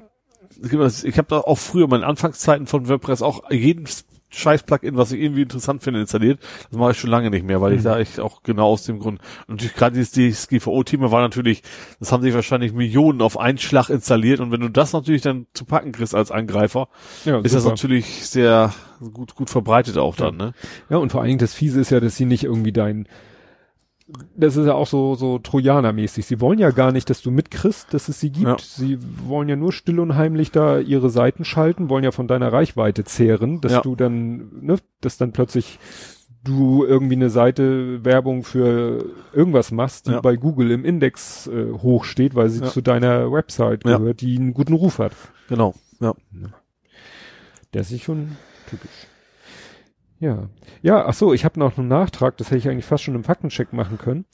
ich 0.62 1.18
habe 1.18 1.28
da 1.30 1.40
auch 1.40 1.58
früher 1.58 1.86
in 1.86 1.90
meinen 1.90 2.04
Anfangszeiten 2.04 2.68
von 2.68 2.88
WordPress 2.88 3.22
auch 3.22 3.50
jeden 3.50 3.86
scheiß 4.34 4.64
Plugin, 4.64 4.96
was 4.96 5.12
ich 5.12 5.20
irgendwie 5.20 5.42
interessant 5.42 5.84
finde, 5.84 6.00
installiert. 6.00 6.40
Das 6.70 6.80
mache 6.80 6.92
ich 6.92 6.98
schon 7.00 7.10
lange 7.10 7.30
nicht 7.30 7.46
mehr, 7.46 7.60
weil 7.60 7.74
ich 7.74 7.80
Mhm. 7.80 7.84
da 7.84 8.00
echt 8.00 8.20
auch 8.22 8.44
genau 8.44 8.68
aus 8.68 8.84
dem 8.86 9.00
Grund. 9.00 9.20
Und 9.48 9.56
natürlich 9.56 9.74
gerade 9.76 9.94
dieses 9.98 10.12
DSGVO-Thema 10.14 11.12
war 11.12 11.20
natürlich, 11.22 11.64
das 12.00 12.14
haben 12.14 12.24
sich 12.24 12.34
wahrscheinlich 12.34 12.72
Millionen 12.72 13.22
auf 13.22 13.38
einen 13.38 13.58
Schlag 13.58 13.90
installiert 13.90 14.40
und 14.40 14.52
wenn 14.54 14.62
du 14.62 14.70
das 14.70 14.94
natürlich 14.94 15.22
dann 15.22 15.48
zu 15.54 15.66
packen 15.66 15.92
kriegst 15.92 16.16
als 16.16 16.32
Angreifer, 16.32 16.88
ja, 17.26 17.40
ist 17.40 17.56
das 17.56 17.66
natürlich 17.66 18.26
sehr 18.26 18.74
gut, 19.14 19.36
gut 19.36 19.50
verbreitet 19.50 19.98
auch 19.98 20.16
dann, 20.16 20.38
ne? 20.38 20.54
Ja, 20.90 20.96
und 20.98 21.12
vor 21.12 21.20
allen 21.20 21.28
Dingen 21.28 21.40
das 21.40 21.54
Fiese 21.54 21.82
ist 21.82 21.90
ja, 21.90 22.00
dass 22.00 22.16
sie 22.16 22.26
nicht 22.26 22.46
irgendwie 22.46 22.72
dein, 22.72 23.10
das 24.36 24.56
ist 24.58 24.66
ja 24.66 24.74
auch 24.74 24.88
so, 24.88 25.16
so 25.16 25.38
Trojaner-mäßig. 25.40 26.26
Sie 26.26 26.42
wollen 26.42 26.60
ja 26.60 26.72
gar 26.72 26.92
nicht, 26.92 27.10
dass 27.10 27.22
du 27.22 27.32
mitkriegst, 27.32 27.94
dass 27.94 28.10
es 28.10 28.20
sie 28.20 28.32
gibt. 28.32 28.46
Ja. 28.48 28.58
Sie 28.60 28.98
wollen 29.26 29.50
ja 29.50 29.56
nur 29.56 29.72
still 29.74 30.00
und 30.00 30.16
heimlich 30.16 30.52
da 30.52 30.80
ihre 30.80 31.10
Seiten 31.10 31.46
schalten, 31.46 31.90
wollen 31.90 32.04
ja 32.04 32.12
von 32.12 32.28
deiner 32.28 32.52
Reichweite 32.52 33.04
zehren, 33.04 33.62
dass 33.62 33.72
Ja. 33.74 33.82
du 33.82 33.96
dann, 33.96 34.50
ne, 34.62 34.78
dass 35.02 35.18
dann 35.18 35.32
plötzlich 35.32 35.80
du 36.44 36.84
irgendwie 36.86 37.16
eine 37.16 37.30
Seite 37.30 38.04
Werbung 38.04 38.44
für 38.44 39.06
irgendwas 39.32 39.72
machst, 39.72 40.08
die 40.08 40.12
Ja. 40.14 40.22
bei 40.22 40.36
Google 40.36 40.72
im 40.72 40.84
Index 40.86 41.46
äh, 41.48 41.72
hochsteht, 41.72 42.34
weil 42.34 42.50
sie 42.50 42.64
zu 42.64 42.82
deiner 42.82 43.32
Website 43.32 43.84
gehört, 43.84 44.22
die 44.22 44.38
einen 44.38 44.54
guten 44.56 44.74
Ruf 44.74 44.98
hat. 45.00 45.12
Genau. 45.50 45.76
Ja. 46.00 46.16
Der 47.74 47.82
ist 47.82 48.02
schon 48.02 48.38
typisch. 48.70 48.90
Ja. 50.22 50.50
Ja, 50.84 51.06
ach 51.08 51.16
so, 51.16 51.34
ich 51.34 51.44
habe 51.46 51.60
noch 51.60 51.80
einen 51.80 51.88
Nachtrag, 51.88 52.38
das 52.38 52.48
hätte 52.48 52.60
ich 52.60 52.70
eigentlich 52.70 52.86
fast 52.86 53.04
schon 53.04 53.16
im 53.16 53.24
Faktencheck 53.24 53.74
machen 53.74 53.98
können. 53.98 54.26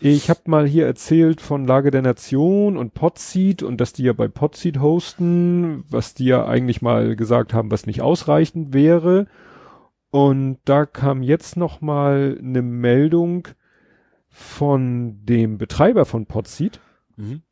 Ich 0.00 0.28
habe 0.28 0.40
mal 0.46 0.66
hier 0.66 0.86
erzählt 0.86 1.40
von 1.40 1.64
Lage 1.64 1.92
der 1.92 2.02
Nation 2.02 2.76
und 2.76 2.94
Podseed 2.94 3.62
und 3.62 3.80
dass 3.80 3.92
die 3.92 4.02
ja 4.02 4.12
bei 4.12 4.26
Podseed 4.26 4.80
hosten, 4.80 5.84
was 5.88 6.14
die 6.14 6.24
ja 6.24 6.44
eigentlich 6.46 6.82
mal 6.82 7.14
gesagt 7.14 7.54
haben, 7.54 7.70
was 7.70 7.86
nicht 7.86 8.02
ausreichend 8.02 8.74
wäre. 8.74 9.28
Und 10.10 10.58
da 10.64 10.84
kam 10.84 11.22
jetzt 11.22 11.56
noch 11.56 11.80
mal 11.80 12.36
eine 12.42 12.62
Meldung 12.62 13.46
von 14.28 15.24
dem 15.24 15.58
Betreiber 15.58 16.06
von 16.06 16.26
Podseed, 16.26 16.80
Mhm. 17.16 17.42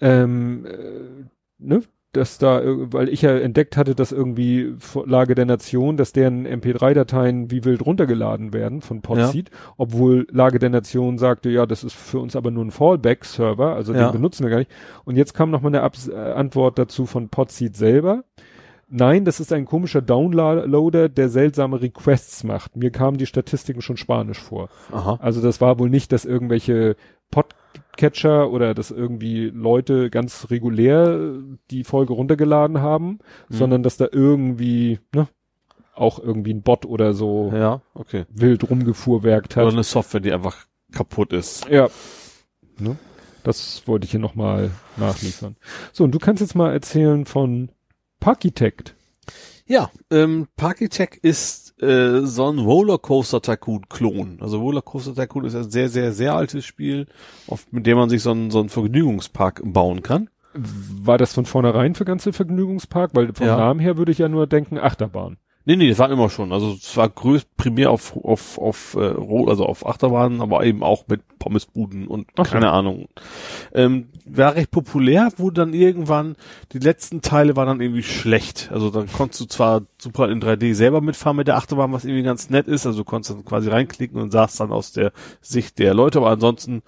ähm, 0.00 0.66
äh, 0.66 1.24
ne, 1.58 1.82
dass 2.12 2.38
da, 2.38 2.60
weil 2.64 3.08
ich 3.08 3.22
ja 3.22 3.36
entdeckt 3.38 3.76
hatte, 3.76 3.94
dass 3.94 4.12
irgendwie 4.12 4.74
Lage 5.06 5.34
der 5.34 5.46
Nation, 5.46 5.96
dass 5.96 6.12
deren 6.12 6.46
MP3-Dateien 6.46 7.50
wie 7.50 7.64
wild 7.64 7.84
runtergeladen 7.84 8.52
werden 8.52 8.82
von 8.82 9.00
Podseed, 9.02 9.50
obwohl 9.76 10.26
Lage 10.30 10.58
der 10.58 10.70
Nation 10.70 11.18
sagte, 11.18 11.48
ja, 11.50 11.64
das 11.66 11.84
ist 11.84 11.94
für 11.94 12.18
uns 12.18 12.36
aber 12.36 12.50
nur 12.50 12.64
ein 12.64 12.70
Fallback-Server, 12.70 13.74
also 13.74 13.94
Ja. 13.94 14.04
den 14.08 14.12
benutzen 14.12 14.44
wir 14.44 14.50
gar 14.50 14.58
nicht. 14.58 14.70
Und 15.04 15.16
jetzt 15.16 15.34
kam 15.34 15.50
noch 15.50 15.62
mal 15.62 15.68
eine 15.68 15.82
Abs 15.82 16.08
äh, 16.08 16.14
Antwort 16.14 16.78
dazu 16.78 17.06
von 17.06 17.28
Podseed 17.28 17.76
selber. 17.76 18.24
Nein, 18.94 19.24
das 19.24 19.40
ist 19.40 19.52
ein 19.52 19.64
komischer 19.64 20.02
Downloader, 20.02 21.08
der 21.08 21.28
seltsame 21.30 21.80
Requests 21.80 22.44
macht. 22.44 22.76
Mir 22.76 22.90
kamen 22.90 23.16
die 23.16 23.24
Statistiken 23.26 23.80
schon 23.80 23.96
spanisch 23.96 24.38
vor. 24.38 24.68
Aha. 24.92 25.18
Also 25.22 25.40
das 25.40 25.62
war 25.62 25.78
wohl 25.78 25.88
nicht, 25.88 26.12
dass 26.12 26.26
irgendwelche 26.26 26.96
Podcatcher 27.30 28.50
oder 28.50 28.74
dass 28.74 28.90
irgendwie 28.90 29.46
Leute 29.48 30.10
ganz 30.10 30.48
regulär 30.50 31.18
die 31.70 31.84
Folge 31.84 32.12
runtergeladen 32.12 32.80
haben, 32.80 33.18
Mhm. 33.48 33.54
sondern 33.54 33.82
dass 33.82 33.96
da 33.96 34.08
irgendwie, 34.12 35.00
ne, 35.14 35.26
auch 35.94 36.18
irgendwie 36.18 36.52
ein 36.52 36.62
Bot 36.62 36.84
oder 36.84 37.14
so 37.14 37.50
Ja, 37.54 37.80
okay. 37.94 38.24
wild 38.30 38.68
rumgefuhrwerkt 38.68 39.56
Oder 39.56 39.66
hat. 39.66 39.72
eine 39.72 39.82
Software, 39.84 40.20
die 40.20 40.32
einfach 40.32 40.66
kaputt 40.92 41.32
ist. 41.32 41.66
Ja. 41.70 41.88
Ne? 42.78 42.96
Das 43.44 43.82
wollte 43.86 44.04
ich 44.04 44.10
hier 44.10 44.20
nochmal 44.20 44.70
nachliefern. 44.98 45.56
So, 45.92 46.04
und 46.04 46.12
du 46.14 46.18
kannst 46.18 46.40
jetzt 46.42 46.54
mal 46.54 46.72
erzählen 46.72 47.24
von 47.26 47.70
Parkitect. 48.22 48.94
Ja, 49.66 49.90
ähm, 50.10 50.48
Parkitech 50.56 51.18
ist 51.22 51.80
äh, 51.82 52.20
so 52.24 52.48
ein 52.50 52.58
Rollercoaster 52.58 53.42
Tycoon 53.42 53.88
Klon. 53.88 54.38
Also 54.40 54.60
Rollercoaster 54.60 55.14
Tycoon 55.14 55.44
ist 55.44 55.54
ein 55.54 55.70
sehr, 55.70 55.88
sehr, 55.88 56.12
sehr 56.12 56.34
altes 56.34 56.64
Spiel, 56.64 57.06
auf, 57.48 57.66
mit 57.70 57.86
dem 57.86 57.98
man 57.98 58.08
sich 58.08 58.22
so 58.22 58.30
einen, 58.30 58.50
so 58.50 58.60
einen 58.60 58.68
Vergnügungspark 58.68 59.62
bauen 59.64 60.02
kann. 60.02 60.30
War 60.54 61.18
das 61.18 61.32
von 61.32 61.46
vornherein 61.46 61.94
für 61.94 62.04
ganze 62.04 62.32
Vergnügungspark? 62.32 63.10
Weil 63.14 63.32
vom 63.34 63.46
Ja. 63.46 63.56
Namen 63.56 63.80
her 63.80 63.96
würde 63.96 64.12
ich 64.12 64.18
ja 64.18 64.28
nur 64.28 64.46
denken, 64.46 64.78
Achterbahn. 64.78 65.38
Nee, 65.64 65.76
nee, 65.76 65.88
das 65.88 65.98
war 66.00 66.10
immer 66.10 66.28
schon. 66.28 66.52
Also 66.52 66.72
es 66.72 66.96
war 66.96 67.08
größt 67.08 67.56
primär 67.56 67.90
auf 67.92 68.16
auf 68.16 68.58
auf 68.58 68.94
äh, 68.94 69.04
Ro- 69.06 69.48
also 69.48 69.64
auf 69.64 69.86
Achterbahnen, 69.86 70.40
aber 70.40 70.64
eben 70.64 70.82
auch 70.82 71.04
mit 71.06 71.20
Pommesbuden 71.38 72.08
und 72.08 72.26
Ach 72.36 72.50
keine 72.50 72.70
Ahnung. 72.72 73.06
Ähm, 73.72 74.08
war 74.24 74.56
recht 74.56 74.72
populär, 74.72 75.30
wurde 75.36 75.60
dann 75.62 75.72
irgendwann 75.72 76.34
die 76.72 76.78
letzten 76.80 77.22
Teile 77.22 77.54
waren 77.54 77.68
dann 77.68 77.80
irgendwie 77.80 78.02
schlecht. 78.02 78.70
Also 78.72 78.90
dann 78.90 79.06
konntest 79.12 79.40
du 79.40 79.44
zwar 79.46 79.82
super 79.98 80.28
in 80.30 80.40
3D 80.42 80.74
selber 80.74 81.00
mitfahren 81.00 81.36
mit 81.36 81.46
der 81.46 81.56
Achterbahn, 81.56 81.92
was 81.92 82.04
irgendwie 82.04 82.24
ganz 82.24 82.50
nett 82.50 82.66
ist. 82.66 82.84
Also 82.86 82.98
du 83.00 83.04
konntest 83.04 83.34
dann 83.36 83.44
quasi 83.44 83.68
reinklicken 83.70 84.20
und 84.20 84.32
sahst 84.32 84.58
dann 84.58 84.72
aus 84.72 84.90
der 84.92 85.12
Sicht 85.40 85.78
der 85.78 85.94
Leute, 85.94 86.18
aber 86.18 86.30
ansonsten 86.30 86.82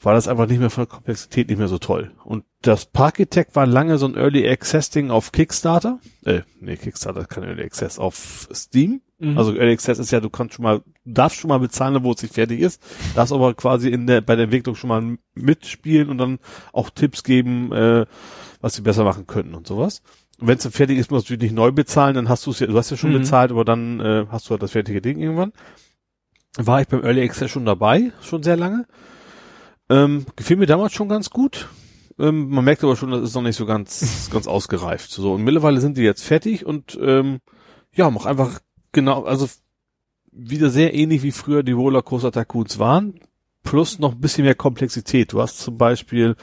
war 0.00 0.14
das 0.14 0.28
einfach 0.28 0.46
nicht 0.46 0.60
mehr 0.60 0.70
von 0.70 0.84
der 0.84 0.94
Komplexität 0.94 1.48
nicht 1.48 1.58
mehr 1.58 1.68
so 1.68 1.78
toll. 1.78 2.12
Und 2.24 2.44
das 2.62 2.86
Parkitect 2.86 3.56
war 3.56 3.66
lange 3.66 3.98
so 3.98 4.06
ein 4.06 4.14
Early 4.16 4.48
Access 4.48 4.90
Ding 4.90 5.10
auf 5.10 5.32
Kickstarter. 5.32 5.98
Äh, 6.24 6.42
nee, 6.60 6.76
Kickstarter 6.76 7.20
ist 7.22 7.28
kein 7.30 7.44
Early 7.44 7.62
Access, 7.64 7.98
auf 7.98 8.48
Steam. 8.52 9.00
Mhm. 9.18 9.36
Also 9.36 9.54
Early 9.54 9.72
Access 9.72 9.98
ist 9.98 10.10
ja, 10.12 10.20
du 10.20 10.30
kannst 10.30 10.54
schon 10.54 10.62
mal, 10.62 10.78
du 11.04 11.12
darfst 11.12 11.38
schon 11.40 11.48
mal 11.48 11.58
bezahlen, 11.58 12.02
wo 12.04 12.12
es 12.12 12.22
nicht 12.22 12.34
fertig 12.34 12.60
ist. 12.60 12.80
Darfst 13.14 13.32
aber 13.32 13.54
quasi 13.54 13.88
in 13.88 14.06
der, 14.06 14.20
bei 14.20 14.36
der 14.36 14.44
Entwicklung 14.44 14.76
schon 14.76 14.88
mal 14.88 15.18
mitspielen 15.34 16.08
und 16.10 16.18
dann 16.18 16.38
auch 16.72 16.90
Tipps 16.90 17.24
geben, 17.24 17.72
äh, 17.72 18.06
was 18.60 18.74
sie 18.74 18.82
besser 18.82 19.04
machen 19.04 19.26
könnten 19.26 19.54
und 19.54 19.66
sowas. 19.66 20.02
Wenn 20.40 20.56
es 20.56 20.62
dann 20.62 20.70
fertig 20.72 20.98
ist, 20.98 21.10
musst 21.10 21.28
du 21.30 21.34
nicht 21.36 21.52
neu 21.52 21.72
bezahlen, 21.72 22.14
dann 22.14 22.28
hast 22.28 22.46
du 22.46 22.52
es 22.52 22.60
ja, 22.60 22.68
du 22.68 22.76
hast 22.78 22.90
ja 22.90 22.96
schon 22.96 23.10
Mhm. 23.10 23.18
bezahlt, 23.18 23.50
aber 23.50 23.64
dann 23.64 23.98
äh, 23.98 24.26
hast 24.30 24.46
du 24.46 24.50
halt 24.50 24.62
das 24.62 24.70
fertige 24.70 25.00
Ding 25.02 25.18
irgendwann. 25.18 25.52
War 26.56 26.80
ich 26.80 26.88
beim 26.88 27.02
Early 27.02 27.22
Access 27.22 27.50
schon 27.50 27.64
dabei, 27.64 28.12
schon 28.22 28.42
sehr 28.44 28.56
lange. 28.56 28.86
Ähm, 29.90 30.26
gefiel 30.36 30.56
mir 30.56 30.66
damals 30.66 30.92
schon 30.92 31.08
ganz 31.08 31.30
gut. 31.30 31.68
Ähm, 32.18 32.48
man 32.48 32.64
merkt 32.64 32.82
aber 32.84 32.96
schon, 32.96 33.10
das 33.10 33.22
ist 33.22 33.34
noch 33.34 33.42
nicht 33.42 33.56
so 33.56 33.66
ganz, 33.66 34.28
ganz 34.32 34.46
ausgereift. 34.46 35.10
So, 35.10 35.34
und 35.34 35.44
mittlerweile 35.44 35.80
sind 35.80 35.96
die 35.96 36.02
jetzt 36.02 36.24
fertig 36.24 36.66
und 36.66 36.98
ähm, 37.00 37.38
ja, 37.94 38.10
mach 38.10 38.26
einfach 38.26 38.60
genau, 38.92 39.24
also 39.24 39.48
wieder 40.30 40.70
sehr 40.70 40.94
ähnlich 40.94 41.22
wie 41.22 41.32
früher 41.32 41.62
die 41.62 41.72
Rollercoaster 41.72 42.32
Tycoons 42.32 42.78
waren, 42.78 43.20
plus 43.64 43.98
noch 43.98 44.12
ein 44.12 44.20
bisschen 44.20 44.44
mehr 44.44 44.54
Komplexität. 44.54 45.32
Du 45.32 45.40
hast 45.40 45.58
zum 45.58 45.78
Beispiel 45.78 46.36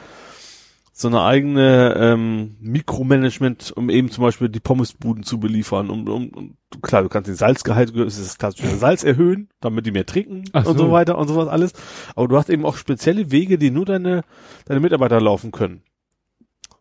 so 0.98 1.10
eine 1.10 1.24
eigene 1.24 1.94
ähm, 1.98 2.56
Mikromanagement, 2.62 3.74
um 3.76 3.90
eben 3.90 4.10
zum 4.10 4.24
Beispiel 4.24 4.48
die 4.48 4.62
Pommesbuden 4.62 5.24
zu 5.24 5.42
beliefern. 5.42 5.90
Um, 5.90 6.08
um, 6.08 6.30
um, 6.30 6.58
klar, 6.82 7.04
du 7.04 7.10
kannst 7.10 7.28
den 7.28 7.36
Salzgehalt, 7.36 7.94
das 7.94 8.18
ist 8.18 8.30
das 8.30 8.38
klassische 8.38 8.78
Salz 8.78 9.04
erhöhen, 9.04 9.50
damit 9.60 9.86
die 9.86 9.92
mehr 9.92 10.06
trinken 10.06 10.46
Ach 10.54 10.66
und 10.66 10.78
so. 10.78 10.86
so 10.86 10.92
weiter 10.94 11.18
und 11.18 11.28
sowas 11.28 11.50
alles. 11.50 11.74
Aber 12.16 12.30
du 12.30 12.38
hast 12.38 12.50
eben 12.50 12.66
auch 12.66 12.78
spezielle 12.78 13.30
Wege, 13.30 13.58
die 13.58 13.72
nur 13.72 13.84
deine, 13.84 14.24
deine 14.64 14.80
Mitarbeiter 14.80 15.20
laufen 15.20 15.52
können. 15.52 15.84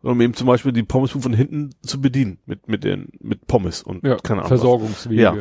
Um 0.05 0.21
eben 0.21 0.33
zum 0.35 0.45
Beispiel 0.47 0.71
die 0.71 0.83
Pommesbuden 0.83 1.23
von 1.23 1.33
hinten 1.33 1.71
zu 1.81 1.99
bedienen 1.99 2.37
mit, 2.45 2.67
mit 2.67 2.83
den, 2.83 3.07
mit 3.19 3.47
Pommes 3.47 3.81
und 3.81 4.03
Ja, 4.03 4.17
keine 4.17 4.41
Ahnung. 4.41 4.51
was. 4.51 4.59
Versorgungswege. 4.59 5.21
Ja. 5.21 5.33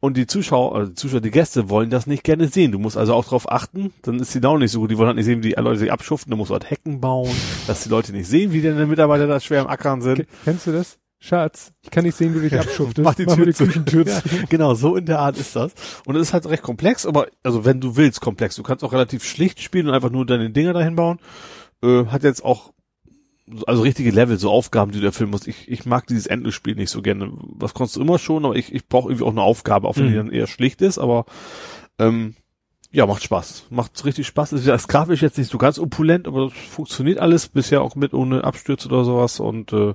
Und 0.00 0.16
die 0.16 0.26
Zuschauer, 0.26 0.74
also 0.74 0.90
die 0.90 0.94
Zuschauer, 0.94 1.20
die 1.22 1.30
Gäste 1.30 1.70
wollen 1.70 1.88
das 1.90 2.06
nicht 2.06 2.22
gerne 2.22 2.48
sehen. 2.48 2.70
Du 2.72 2.78
musst 2.78 2.96
also 2.98 3.14
auch 3.14 3.24
darauf 3.24 3.50
achten, 3.50 3.92
dann 4.02 4.18
ist 4.20 4.34
die 4.34 4.44
auch 4.44 4.58
nicht 4.58 4.72
so 4.72 4.80
gut. 4.80 4.90
Die 4.90 4.98
wollen 4.98 5.06
halt 5.08 5.16
nicht 5.16 5.24
sehen, 5.26 5.42
wie 5.42 5.48
die 5.54 5.54
Leute 5.60 5.78
sich 5.78 5.90
abschuften. 5.90 6.30
Du 6.30 6.36
musst 6.36 6.50
halt 6.50 6.68
Hecken 6.70 7.00
bauen, 7.00 7.30
dass 7.66 7.82
die 7.82 7.88
Leute 7.88 8.12
nicht 8.12 8.28
sehen, 8.28 8.52
wie 8.52 8.60
deine 8.60 8.84
Mitarbeiter 8.86 9.26
da 9.26 9.40
schwer 9.40 9.62
am 9.62 9.68
Ackern 9.68 10.02
sind. 10.02 10.16
Ke- 10.16 10.26
Kennst 10.44 10.66
du 10.66 10.72
das? 10.72 10.98
Schatz, 11.22 11.72
ich 11.82 11.90
kann 11.90 12.04
nicht 12.04 12.14
sehen, 12.16 12.34
wie 12.34 12.38
du 12.40 12.48
dich 12.48 12.58
abschuftest. 12.60 13.04
Mach 13.04 13.14
die 13.14 13.26
mir 13.26 13.36
Tür 13.36 13.44
die 13.46 13.52
zu. 13.54 13.64
Küchentür 13.66 14.04
Ja, 14.06 14.22
zu. 14.22 14.28
genau, 14.48 14.74
so 14.74 14.96
in 14.96 15.04
der 15.06 15.18
Art 15.18 15.38
ist 15.38 15.54
das. 15.56 15.72
Und 16.06 16.16
es 16.16 16.28
ist 16.28 16.32
halt 16.32 16.46
recht 16.46 16.62
komplex, 16.62 17.04
aber 17.06 17.26
also 17.42 17.64
wenn 17.64 17.80
du 17.80 17.96
willst, 17.96 18.20
komplex. 18.20 18.56
Du 18.56 18.62
kannst 18.62 18.84
auch 18.84 18.92
relativ 18.92 19.24
schlicht 19.24 19.60
spielen 19.60 19.88
und 19.88 19.94
einfach 19.94 20.10
nur 20.10 20.24
deine 20.26 20.50
Dinger 20.50 20.72
dahin 20.74 20.96
bauen. 20.96 21.18
Äh, 21.82 22.06
hat 22.06 22.22
jetzt 22.22 22.42
auch 22.44 22.72
also 23.66 23.82
richtige 23.82 24.10
Level, 24.10 24.38
so 24.38 24.50
Aufgaben, 24.50 24.92
die 24.92 25.00
du 25.00 25.06
erfüllen 25.06 25.30
musst. 25.30 25.48
Ich, 25.48 25.68
ich 25.68 25.84
mag 25.86 26.06
dieses 26.06 26.26
Endlosspiel 26.26 26.74
nicht 26.76 26.90
so 26.90 27.02
gerne. 27.02 27.32
Das 27.58 27.74
konntest 27.74 27.96
du 27.96 28.00
immer 28.00 28.18
schon, 28.18 28.44
aber 28.44 28.54
ich, 28.56 28.72
ich 28.74 28.86
brauche 28.86 29.08
irgendwie 29.08 29.24
auch 29.24 29.30
eine 29.32 29.42
Aufgabe, 29.42 29.88
auch 29.88 29.96
wenn 29.96 30.06
die 30.06 30.12
Mhm. 30.12 30.16
dann 30.16 30.30
eher 30.30 30.46
schlicht 30.46 30.82
ist, 30.82 30.98
aber 30.98 31.24
ähm, 31.98 32.34
ja, 32.92 33.06
macht 33.06 33.22
Spaß. 33.22 33.66
Macht 33.70 34.04
richtig 34.04 34.26
Spaß. 34.26 34.52
Ist 34.52 34.66
ja 34.66 34.72
das 34.72 34.88
grafisch 34.88 35.22
jetzt 35.22 35.38
nicht 35.38 35.50
so 35.50 35.58
ganz 35.58 35.78
opulent, 35.78 36.26
aber 36.26 36.46
das 36.46 36.52
funktioniert 36.54 37.18
alles 37.18 37.48
bisher 37.48 37.82
auch 37.82 37.94
mit 37.94 38.14
ohne 38.14 38.44
Abstürze 38.44 38.88
oder 38.88 39.04
sowas 39.04 39.40
und 39.40 39.72
äh, 39.72 39.94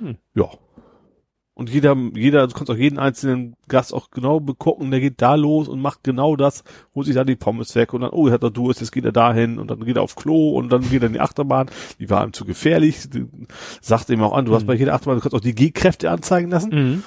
Hm. 0.00 0.16
ja. 0.34 0.48
Und 1.56 1.70
jeder, 1.70 1.96
jeder, 2.14 2.48
du 2.48 2.52
kannst 2.54 2.68
auch 2.70 2.76
jeden 2.76 2.98
einzelnen 2.98 3.54
Gast 3.68 3.94
auch 3.94 4.10
genau 4.10 4.40
begucken, 4.40 4.90
der 4.90 4.98
geht 4.98 5.22
da 5.22 5.36
los 5.36 5.68
und 5.68 5.80
macht 5.80 6.02
genau 6.02 6.34
das, 6.34 6.64
holt 6.96 7.06
sich 7.06 7.14
da 7.14 7.22
die 7.22 7.36
Pommes 7.36 7.76
weg 7.76 7.92
und 7.94 8.00
dann, 8.00 8.10
oh, 8.10 8.26
er 8.26 8.32
hat 8.34 8.42
er 8.42 8.50
Durst, 8.50 8.80
jetzt 8.80 8.90
geht 8.90 9.04
er 9.04 9.12
dahin 9.12 9.60
und 9.60 9.70
dann 9.70 9.78
geht 9.84 9.94
er 9.96 10.02
auf 10.02 10.16
Klo 10.16 10.50
und 10.58 10.70
dann 10.70 10.82
geht 10.90 11.02
er 11.02 11.06
in 11.06 11.12
die 11.12 11.20
Achterbahn, 11.20 11.70
die 12.00 12.10
war 12.10 12.24
ihm 12.24 12.32
zu 12.32 12.44
gefährlich, 12.44 12.98
sagt 13.80 14.10
ihm 14.10 14.20
auch 14.22 14.32
an, 14.32 14.46
du 14.46 14.54
hast 14.54 14.62
Mhm. 14.64 14.66
bei 14.66 14.74
jeder 14.74 14.94
Achterbahn, 14.94 15.16
du 15.16 15.20
kannst 15.22 15.36
auch 15.36 15.40
die 15.40 15.54
G-Kräfte 15.54 16.10
anzeigen 16.10 16.50
lassen, 16.50 16.70
Mhm. 16.74 17.02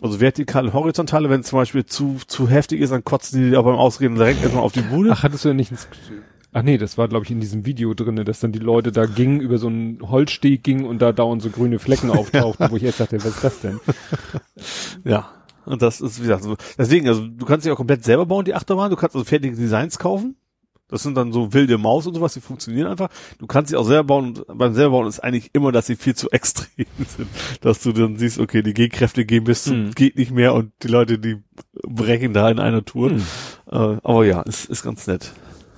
also 0.00 0.20
vertikale 0.20 0.68
und 0.68 0.72
horizontale, 0.72 1.28
wenn 1.28 1.40
es 1.40 1.48
zum 1.48 1.58
Beispiel 1.58 1.84
zu, 1.84 2.16
zu 2.26 2.48
heftig 2.48 2.80
ist, 2.80 2.92
dann 2.92 3.04
kotzen 3.04 3.50
die 3.50 3.56
auch 3.58 3.64
beim 3.64 3.76
Ausreden 3.76 4.14
direkt 4.14 4.42
erstmal 4.42 4.64
auf 4.64 4.72
die 4.72 4.80
Bude. 4.80 5.10
Ach, 5.12 5.22
hattest 5.22 5.44
du 5.44 5.48
ja 5.50 5.54
nicht 5.54 5.70
ins, 5.70 5.86
Ach 6.52 6.62
nee, 6.62 6.76
das 6.78 6.98
war 6.98 7.08
glaube 7.08 7.24
ich 7.24 7.30
in 7.30 7.40
diesem 7.40 7.64
Video 7.64 7.94
drinne, 7.94 8.24
dass 8.24 8.40
dann 8.40 8.52
die 8.52 8.58
Leute 8.58 8.92
da 8.92 9.06
gingen, 9.06 9.40
über 9.40 9.56
so 9.58 9.68
einen 9.68 9.98
Holzsteg 10.02 10.62
gingen 10.62 10.84
und 10.84 11.00
da 11.00 11.12
dauernd 11.12 11.40
so 11.42 11.50
grüne 11.50 11.78
Flecken 11.78 12.10
auftauchten, 12.18 12.70
wo 12.70 12.76
ich 12.76 12.82
erst 12.82 13.00
dachte, 13.00 13.16
was 13.18 13.26
ist 13.26 13.44
das 13.44 13.60
denn? 13.60 13.80
Ja. 15.04 15.30
Und 15.64 15.80
das 15.80 16.00
ist, 16.00 16.18
wie 16.18 16.22
gesagt, 16.22 16.42
so, 16.42 16.56
deswegen, 16.76 17.06
also 17.06 17.24
du 17.24 17.46
kannst 17.46 17.64
dich 17.64 17.72
auch 17.72 17.76
komplett 17.76 18.02
selber 18.04 18.26
bauen, 18.26 18.44
die 18.44 18.54
Achterbahn, 18.54 18.90
du 18.90 18.96
kannst 18.96 19.14
also 19.14 19.24
fertige 19.24 19.56
Designs 19.56 19.98
kaufen. 19.98 20.34
Das 20.88 21.04
sind 21.04 21.14
dann 21.16 21.32
so 21.32 21.54
wilde 21.54 21.78
Maus 21.78 22.06
und 22.06 22.14
sowas, 22.14 22.34
die 22.34 22.40
funktionieren 22.42 22.88
einfach. 22.88 23.08
Du 23.38 23.46
kannst 23.46 23.70
sie 23.70 23.76
auch 23.76 23.86
selber 23.86 24.04
bauen 24.04 24.36
und 24.36 24.58
beim 24.58 24.74
selber 24.74 24.90
bauen 24.90 25.06
ist 25.06 25.20
eigentlich 25.20 25.50
immer, 25.54 25.72
dass 25.72 25.86
sie 25.86 25.96
viel 25.96 26.14
zu 26.14 26.28
extrem 26.32 26.84
sind. 27.06 27.28
Dass 27.62 27.80
du 27.80 27.92
dann 27.92 28.16
siehst, 28.18 28.38
okay, 28.40 28.62
die 28.62 28.74
G-Kräfte 28.74 29.24
gehen 29.24 29.44
bis 29.44 29.62
zum 29.64 29.84
Mhm. 29.84 29.90
geht 29.92 30.16
nicht 30.16 30.32
mehr 30.32 30.52
und 30.52 30.72
die 30.82 30.88
Leute, 30.88 31.18
die 31.18 31.36
brechen 31.86 32.34
da 32.34 32.50
in 32.50 32.58
einer 32.58 32.84
Tour. 32.84 33.10
Mhm. 33.10 33.22
Äh, 33.70 33.76
aber 34.02 34.26
ja, 34.26 34.42
ist, 34.42 34.66
ist 34.66 34.82
ganz 34.82 35.06
nett. 35.06 35.32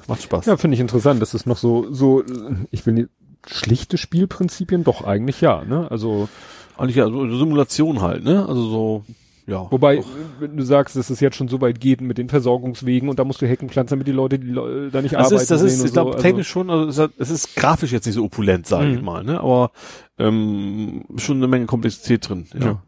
Macht 0.08 0.22
Spaß. 0.22 0.46
Ja, 0.46 0.56
finde 0.56 0.74
ich 0.74 0.80
interessant, 0.80 1.20
dass 1.22 1.34
es 1.34 1.46
noch 1.46 1.56
so, 1.56 1.92
so, 1.92 2.22
ich 2.70 2.84
will 2.86 2.94
nicht, 2.94 3.08
schlichte 3.46 3.98
Spielprinzipien 3.98 4.84
doch 4.84 5.04
eigentlich 5.04 5.40
ja, 5.40 5.64
ne? 5.64 5.90
Also, 5.90 6.28
Eigentlich 6.76 6.96
ja, 6.96 7.06
so 7.08 7.38
Simulation 7.38 8.00
halt, 8.00 8.24
ne? 8.24 8.46
Also 8.48 8.68
so, 8.68 9.04
ja. 9.46 9.70
wobei, 9.70 9.96
Doch. 9.98 10.06
wenn 10.40 10.56
du 10.56 10.64
sagst, 10.64 10.96
dass 10.96 11.08
es 11.10 11.20
jetzt 11.20 11.36
schon 11.36 11.46
so 11.48 11.60
weit 11.60 11.78
geht 11.78 12.00
mit 12.00 12.18
den 12.18 12.28
Versorgungswegen 12.28 13.08
und 13.08 13.18
da 13.18 13.24
musst 13.24 13.40
du 13.42 13.46
Hecken 13.46 13.68
pflanzen, 13.68 13.90
damit 13.90 14.06
die 14.08 14.12
Leute, 14.12 14.38
die 14.38 14.48
Leu- 14.48 14.90
da 14.90 15.00
nicht 15.02 15.14
Das 15.14 15.26
arbeiten 15.26 15.42
ist, 15.42 15.50
das 15.50 15.62
ist, 15.62 15.84
ich 15.84 15.92
glaube, 15.92 16.12
so. 16.12 16.16
Also, 16.16 16.22
technisch 16.22 16.48
schon, 16.48 16.68
also 16.70 17.04
es, 17.04 17.10
es 17.18 17.30
ist 17.30 17.54
grafisch 17.54 17.92
jetzt 17.92 18.06
nicht 18.06 18.14
so 18.16 18.24
opulent, 18.24 18.66
sage 18.66 18.90
ich 18.90 18.98
Mhm. 18.98 19.04
mal, 19.04 19.22
ne? 19.24 19.40
Aber 19.40 19.70
ähm, 20.18 21.04
schon 21.16 21.36
eine 21.36 21.46
Menge 21.48 21.66
Komplexität 21.66 22.28
drin. 22.28 22.46
Ja. 22.58 22.66
Ja. 22.66 22.82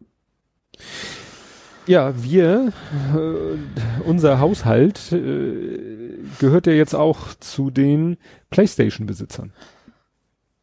Ja, 1.86 2.12
wir, 2.22 2.72
äh, 3.14 4.02
unser 4.08 4.40
Haushalt 4.40 5.12
äh, 5.12 6.18
gehört 6.38 6.66
ja 6.66 6.72
jetzt 6.72 6.94
auch 6.94 7.34
zu 7.34 7.70
den 7.70 8.16
Playstation-Besitzern. 8.50 9.52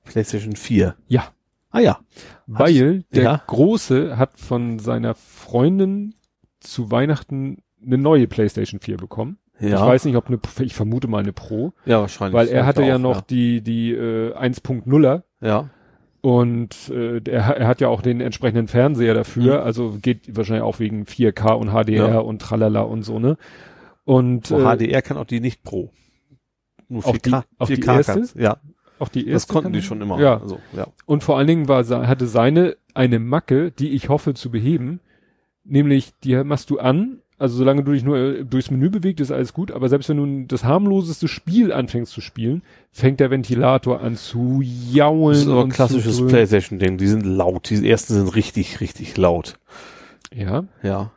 PlayStation 0.05 0.55
4. 0.55 0.95
Ja. 1.07 1.29
Ah 1.71 1.79
ja. 1.79 1.99
Weil 2.45 3.03
der 3.13 3.23
ja. 3.23 3.41
Große 3.47 4.17
hat 4.17 4.37
von 4.39 4.79
seiner 4.79 5.15
Freundin 5.15 6.13
zu 6.59 6.91
Weihnachten 6.91 7.63
eine 7.83 7.97
neue 7.97 8.27
Playstation 8.27 8.79
4 8.79 8.97
bekommen. 8.97 9.37
Ja. 9.59 9.75
Ich 9.77 9.81
weiß 9.81 10.05
nicht, 10.05 10.15
ob 10.15 10.27
eine, 10.27 10.39
ich 10.59 10.73
vermute 10.75 11.07
mal 11.07 11.19
eine 11.19 11.31
Pro, 11.33 11.73
ja, 11.85 12.01
wahrscheinlich. 12.01 12.33
weil 12.33 12.47
er 12.47 12.61
Ja, 12.61 12.65
hatte 12.65 12.83
ja 12.83 12.95
auch, 12.95 12.99
noch 12.99 13.21
die, 13.21 13.61
die 13.61 13.91
äh, 13.93 14.35
1.0er 14.35 15.23
Ja. 15.41 15.69
Und 16.25 16.89
äh, 16.89 17.19
der, 17.19 17.41
er 17.41 17.67
hat 17.67 17.81
ja 17.81 17.89
auch 17.89 18.01
den 18.01 18.21
entsprechenden 18.21 18.69
Fernseher 18.69 19.13
dafür, 19.13 19.59
Mhm. 19.59 19.65
also 19.65 19.97
geht 20.01 20.35
wahrscheinlich 20.37 20.63
auch 20.63 20.79
wegen 20.79 21.03
4K 21.05 21.51
und 21.51 21.69
HDR 21.71 22.07
Ja. 22.13 22.19
und 22.19 22.41
tralala 22.41 22.79
und 22.81 23.03
so, 23.03 23.19
ne? 23.19 23.35
Und 24.05 24.49
Wo 24.49 24.59
äh, 24.59 24.63
HDR 24.77 25.01
kann 25.01 25.17
auch 25.17 25.25
die 25.25 25.41
nicht 25.41 25.63
Pro. 25.63 25.91
Nur 26.87 27.05
Auf 27.05 27.13
4K. 27.15 27.41
die- 27.41 27.45
auf 27.59 27.67
die 27.67 27.75
4K 27.75 27.97
erste? 27.97 28.13
kann's. 28.13 28.33
Ja, 28.35 28.57
auch 28.99 29.09
die 29.09 29.23
das 29.25 29.31
erste 29.33 29.51
konnten 29.53 29.65
kann- 29.67 29.73
die 29.73 29.81
schon 29.81 30.01
immer. 30.01 30.17
Ja. 30.21 30.39
Also, 30.39 30.59
ja. 30.71 30.87
Und 31.05 31.23
vor 31.25 31.37
allen 31.37 31.47
Dingen 31.47 31.67
war, 31.67 31.83
hatte 32.07 32.25
seine 32.27 32.77
eine 32.93 33.19
Macke, 33.19 33.71
die 33.71 33.89
ich 33.89 34.07
hoffe 34.07 34.33
zu 34.33 34.49
beheben, 34.49 35.01
nämlich 35.65 36.13
die 36.23 36.41
machst 36.45 36.69
du 36.69 36.79
an, 36.79 37.19
also 37.43 37.57
solange 37.57 37.83
du 37.83 37.91
dich 37.91 38.03
nur 38.05 38.17
äh, 38.17 38.45
durchs 38.45 38.71
Menü 38.71 38.89
bewegst, 38.89 39.19
ist 39.19 39.31
alles 39.31 39.51
gut, 39.53 39.69
aber 39.71 39.89
selbst 39.89 40.07
wenn 40.07 40.15
du 40.17 40.47
das 40.47 40.63
harmloseste 40.63 41.27
Spiel 41.27 41.73
anfängst 41.73 42.13
zu 42.13 42.21
spielen, 42.21 42.61
fängt 42.91 43.19
der 43.19 43.29
Ventilator 43.31 43.99
an 43.99 44.15
zu 44.15 44.61
jaulen. 44.63 45.33
Das 45.35 45.41
ist 45.43 45.49
aber 45.49 45.63
ein 45.63 45.69
klassisches. 45.69 46.25
PlayStation-Ding. 46.25 46.97
Die 46.97 47.07
sind 47.07 47.25
laut. 47.25 47.69
Die 47.69 47.89
ersten 47.89 48.13
sind 48.13 48.33
richtig, 48.35 48.79
richtig 48.79 49.17
laut. 49.17 49.55
Ja, 50.33 50.63
Ja. 50.81 51.11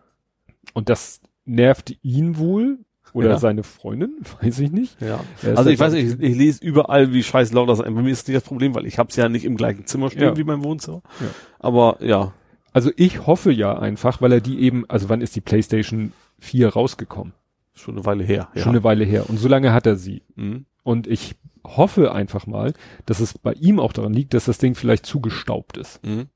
und 0.75 0.89
das 0.89 1.21
nervt 1.45 1.97
ihn 2.03 2.39
wohl 2.39 2.79
oder 3.13 3.31
Ja. 3.31 3.39
seine 3.39 3.63
Freundin, 3.63 4.17
weiß 4.43 4.59
ich 4.59 4.73
nicht. 4.73 5.01
Ja. 5.01 5.21
Also 5.55 5.71
ich 5.71 5.79
weiß 5.79 5.93
nicht, 5.93 6.15
ich, 6.15 6.21
ich 6.21 6.37
lese 6.37 6.63
überall, 6.65 7.13
wie 7.13 7.23
scheiß 7.23 7.53
laut 7.53 7.69
das 7.69 7.79
ist. 7.79 7.85
Bei 7.85 7.91
mir 8.03 8.11
ist 8.11 8.27
nicht 8.27 8.37
das 8.37 8.43
Problem, 8.43 8.75
weil 8.75 8.85
ich 8.85 8.99
hab's 8.99 9.15
ja 9.15 9.29
nicht 9.29 9.45
im 9.45 9.57
gleichen 9.57 9.87
Zimmer 9.87 10.11
stehen 10.11 10.23
Ja. 10.25 10.37
wie 10.37 10.43
mein 10.45 10.65
Wohnzimmer. 10.65 11.03
Ja. 11.21 11.27
Aber 11.61 11.99
ja, 12.01 12.33
Also 12.77 12.91
ich 12.97 13.27
hoffe 13.27 13.53
ja 13.53 13.79
einfach, 13.79 14.21
weil 14.21 14.33
er 14.33 14.43
die 14.43 14.61
eben, 14.61 14.85
also 14.91 15.09
wann 15.09 15.23
ist 15.23 15.35
die 15.35 15.41
PlayStation 15.41 16.13
4 16.41 16.69
rausgekommen? 16.69 17.33
schon 17.73 17.95
eine 17.97 18.05
Weile 18.05 18.23
her. 18.23 18.49
Ja. 18.55 18.63
Schon 18.63 18.73
eine 18.73 18.85
Weile 18.85 19.05
her. 19.05 19.31
Und 19.31 19.39
so 19.39 19.49
lange 19.49 19.73
hat 19.73 19.87
er 19.87 19.97
sie. 19.97 20.23
mhm. 20.35 20.67
Und 20.83 21.07
ich 21.07 21.37
hoffe 21.65 22.13
einfach 22.13 22.47
mal, 22.47 22.75
dass 23.07 23.21
es 23.21 23.39
bei 23.39 23.55
ihm 23.55 23.81
auch 23.81 23.95
daran 23.95 24.13
liegt, 24.13 24.35
dass 24.35 24.45
das 24.45 24.59
Ding 24.59 24.75
vielleicht 24.75 25.07
zugestaubt 25.07 25.79
ist. 25.79 26.05
Mhm. 26.05 26.27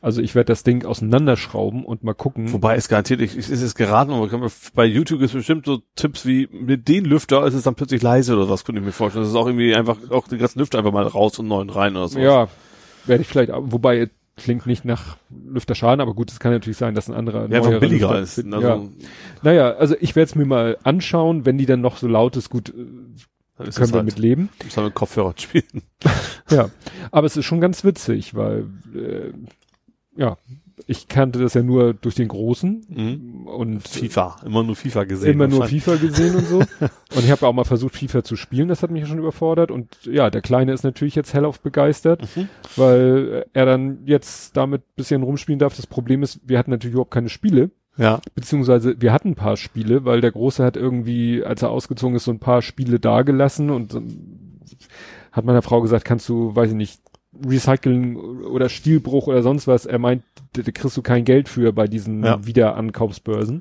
Also 0.00 0.20
ich 0.20 0.34
werde 0.34 0.48
das 0.48 0.64
Ding 0.64 0.84
auseinanderschrauben 0.84 1.84
und 1.84 2.02
mal 2.02 2.14
gucken. 2.14 2.52
Wobei 2.52 2.74
es 2.74 2.88
garantiert, 2.88 3.20
ich, 3.20 3.36
ich 3.36 3.48
ist 3.48 3.62
es 3.62 3.76
geraten, 3.76 4.10
aber 4.10 4.50
bei 4.74 4.86
YouTube 4.86 5.22
ist 5.22 5.34
bestimmt 5.34 5.66
so 5.66 5.82
Tipps 5.94 6.26
wie 6.26 6.48
mit 6.50 6.88
den 6.88 7.04
Lüfter 7.04 7.46
ist 7.46 7.54
es 7.54 7.62
dann 7.62 7.76
plötzlich 7.76 8.02
leise 8.02 8.34
oder 8.34 8.48
was, 8.48 8.64
könnte 8.64 8.80
ich 8.80 8.84
mir 8.86 8.92
vorstellen. 8.92 9.22
Das 9.22 9.30
ist 9.30 9.36
auch 9.36 9.46
irgendwie 9.46 9.76
einfach, 9.76 9.98
auch 10.10 10.26
die 10.26 10.38
ganzen 10.38 10.58
Lüfter 10.58 10.78
einfach 10.78 10.92
mal 10.92 11.06
raus 11.06 11.38
und 11.38 11.46
neuen 11.46 11.70
rein 11.70 11.96
oder 11.96 12.08
so. 12.08 12.18
Ja, 12.18 12.48
werde 13.06 13.22
ich 13.22 13.28
vielleicht, 13.28 13.52
wobei 13.54 14.10
klingt 14.36 14.66
nicht 14.66 14.84
nach 14.84 15.16
Lüfterschaden, 15.30 16.00
aber 16.00 16.14
gut, 16.14 16.30
es 16.30 16.38
kann 16.38 16.52
natürlich 16.52 16.76
sein, 16.76 16.94
dass 16.94 17.08
ein 17.08 17.14
anderer 17.14 17.48
Ja, 17.48 17.58
einfach 17.58 17.80
billiger 17.80 18.20
Lüfter 18.20 18.44
ist. 18.44 18.52
Also, 18.52 18.68
ja. 18.68 18.82
Naja, 19.42 19.70
also 19.72 19.96
ich 19.98 20.14
werde 20.14 20.28
es 20.28 20.34
mir 20.34 20.44
mal 20.44 20.78
anschauen, 20.82 21.46
wenn 21.46 21.58
die 21.58 21.66
dann 21.66 21.80
noch 21.80 21.96
so 21.96 22.06
laut 22.06 22.36
ist, 22.36 22.50
gut, 22.50 22.68
äh, 22.70 22.72
dann 23.56 23.70
können 23.70 23.90
wir 23.92 23.96
halt, 23.96 24.04
mit 24.04 24.18
leben. 24.18 24.50
muss 24.62 24.76
mit 24.76 24.94
Kopfhörer 24.94 25.34
spielen. 25.36 25.82
Ja, 26.48 26.70
aber 27.10 27.26
es 27.26 27.36
ist 27.36 27.44
schon 27.44 27.60
ganz 27.60 27.82
witzig, 27.82 28.36
weil 28.36 28.68
äh, 28.94 29.32
ja, 30.16 30.36
ich 30.86 31.08
kannte 31.08 31.38
das 31.38 31.54
ja 31.54 31.62
nur 31.62 31.94
durch 31.94 32.14
den 32.16 32.28
Großen 32.28 32.84
Mhm. 32.88 33.46
und 33.46 33.88
FIFA, 33.88 34.36
immer 34.44 34.62
nur 34.62 34.76
FIFA 34.76 35.04
gesehen. 35.04 35.32
immer 35.32 35.48
nur. 35.48 35.66
FIFA 35.66 35.96
gesehen 35.96 36.36
und 36.36 36.46
so. 36.46 36.58
Und 37.16 37.24
ich 37.24 37.30
habe 37.30 37.46
auch 37.46 37.52
mal 37.54 37.64
versucht, 37.64 37.96
FIFA 37.96 38.22
zu 38.24 38.36
spielen, 38.36 38.68
das 38.68 38.82
hat 38.82 38.90
mich 38.90 39.06
schon 39.08 39.18
überfordert. 39.18 39.70
Und 39.70 39.96
ja, 40.04 40.28
der 40.28 40.42
Kleine 40.42 40.72
ist 40.72 40.84
natürlich 40.84 41.14
jetzt 41.14 41.32
hellauf 41.32 41.60
begeistert, 41.60 42.28
Mhm. 42.36 42.48
weil 42.76 43.46
er 43.54 43.64
dann 43.66 44.00
jetzt 44.04 44.56
damit 44.56 44.82
bisschen 44.96 45.22
rumspielen 45.22 45.58
darf. 45.58 45.74
Das 45.76 45.86
Problem 45.86 46.22
ist, 46.22 46.40
wir 46.44 46.58
hatten 46.58 46.70
natürlich 46.70 46.92
überhaupt 46.94 47.10
keine 47.14 47.30
Spiele, 47.30 47.70
Ja. 47.96 48.20
beziehungsweise 48.34 49.00
wir 49.00 49.12
hatten 49.14 49.28
ein 49.28 49.34
paar 49.34 49.56
Spiele, 49.56 50.04
weil 50.04 50.20
der 50.20 50.32
Große 50.32 50.62
hat 50.62 50.76
irgendwie, 50.76 51.42
als 51.42 51.62
er 51.62 51.70
ausgezogen 51.70 52.16
ist, 52.16 52.24
so 52.24 52.32
ein 52.32 52.38
paar 52.40 52.60
Spiele 52.60 53.00
dagelassen 53.00 53.70
und 53.70 53.96
hat 55.32 55.44
meiner 55.44 55.62
Frau 55.62 55.80
gesagt, 55.82 56.04
kannst 56.04 56.28
du, 56.28 56.54
weiß 56.56 56.70
ich 56.70 56.76
nicht, 56.76 57.00
recyceln 57.46 58.16
oder 58.16 58.68
Stilbruch 58.68 59.26
oder 59.26 59.42
sonst 59.42 59.66
was. 59.66 59.86
Er 59.86 59.98
meint, 59.98 60.22
da 60.52 60.62
da 60.62 60.70
kriegst 60.70 60.96
du 60.96 61.02
kein 61.02 61.24
Geld 61.24 61.48
für 61.48 61.72
bei 61.72 61.86
diesen 61.88 62.24
Ja. 62.24 62.44
Wiederankaufsbörsen. 62.46 63.60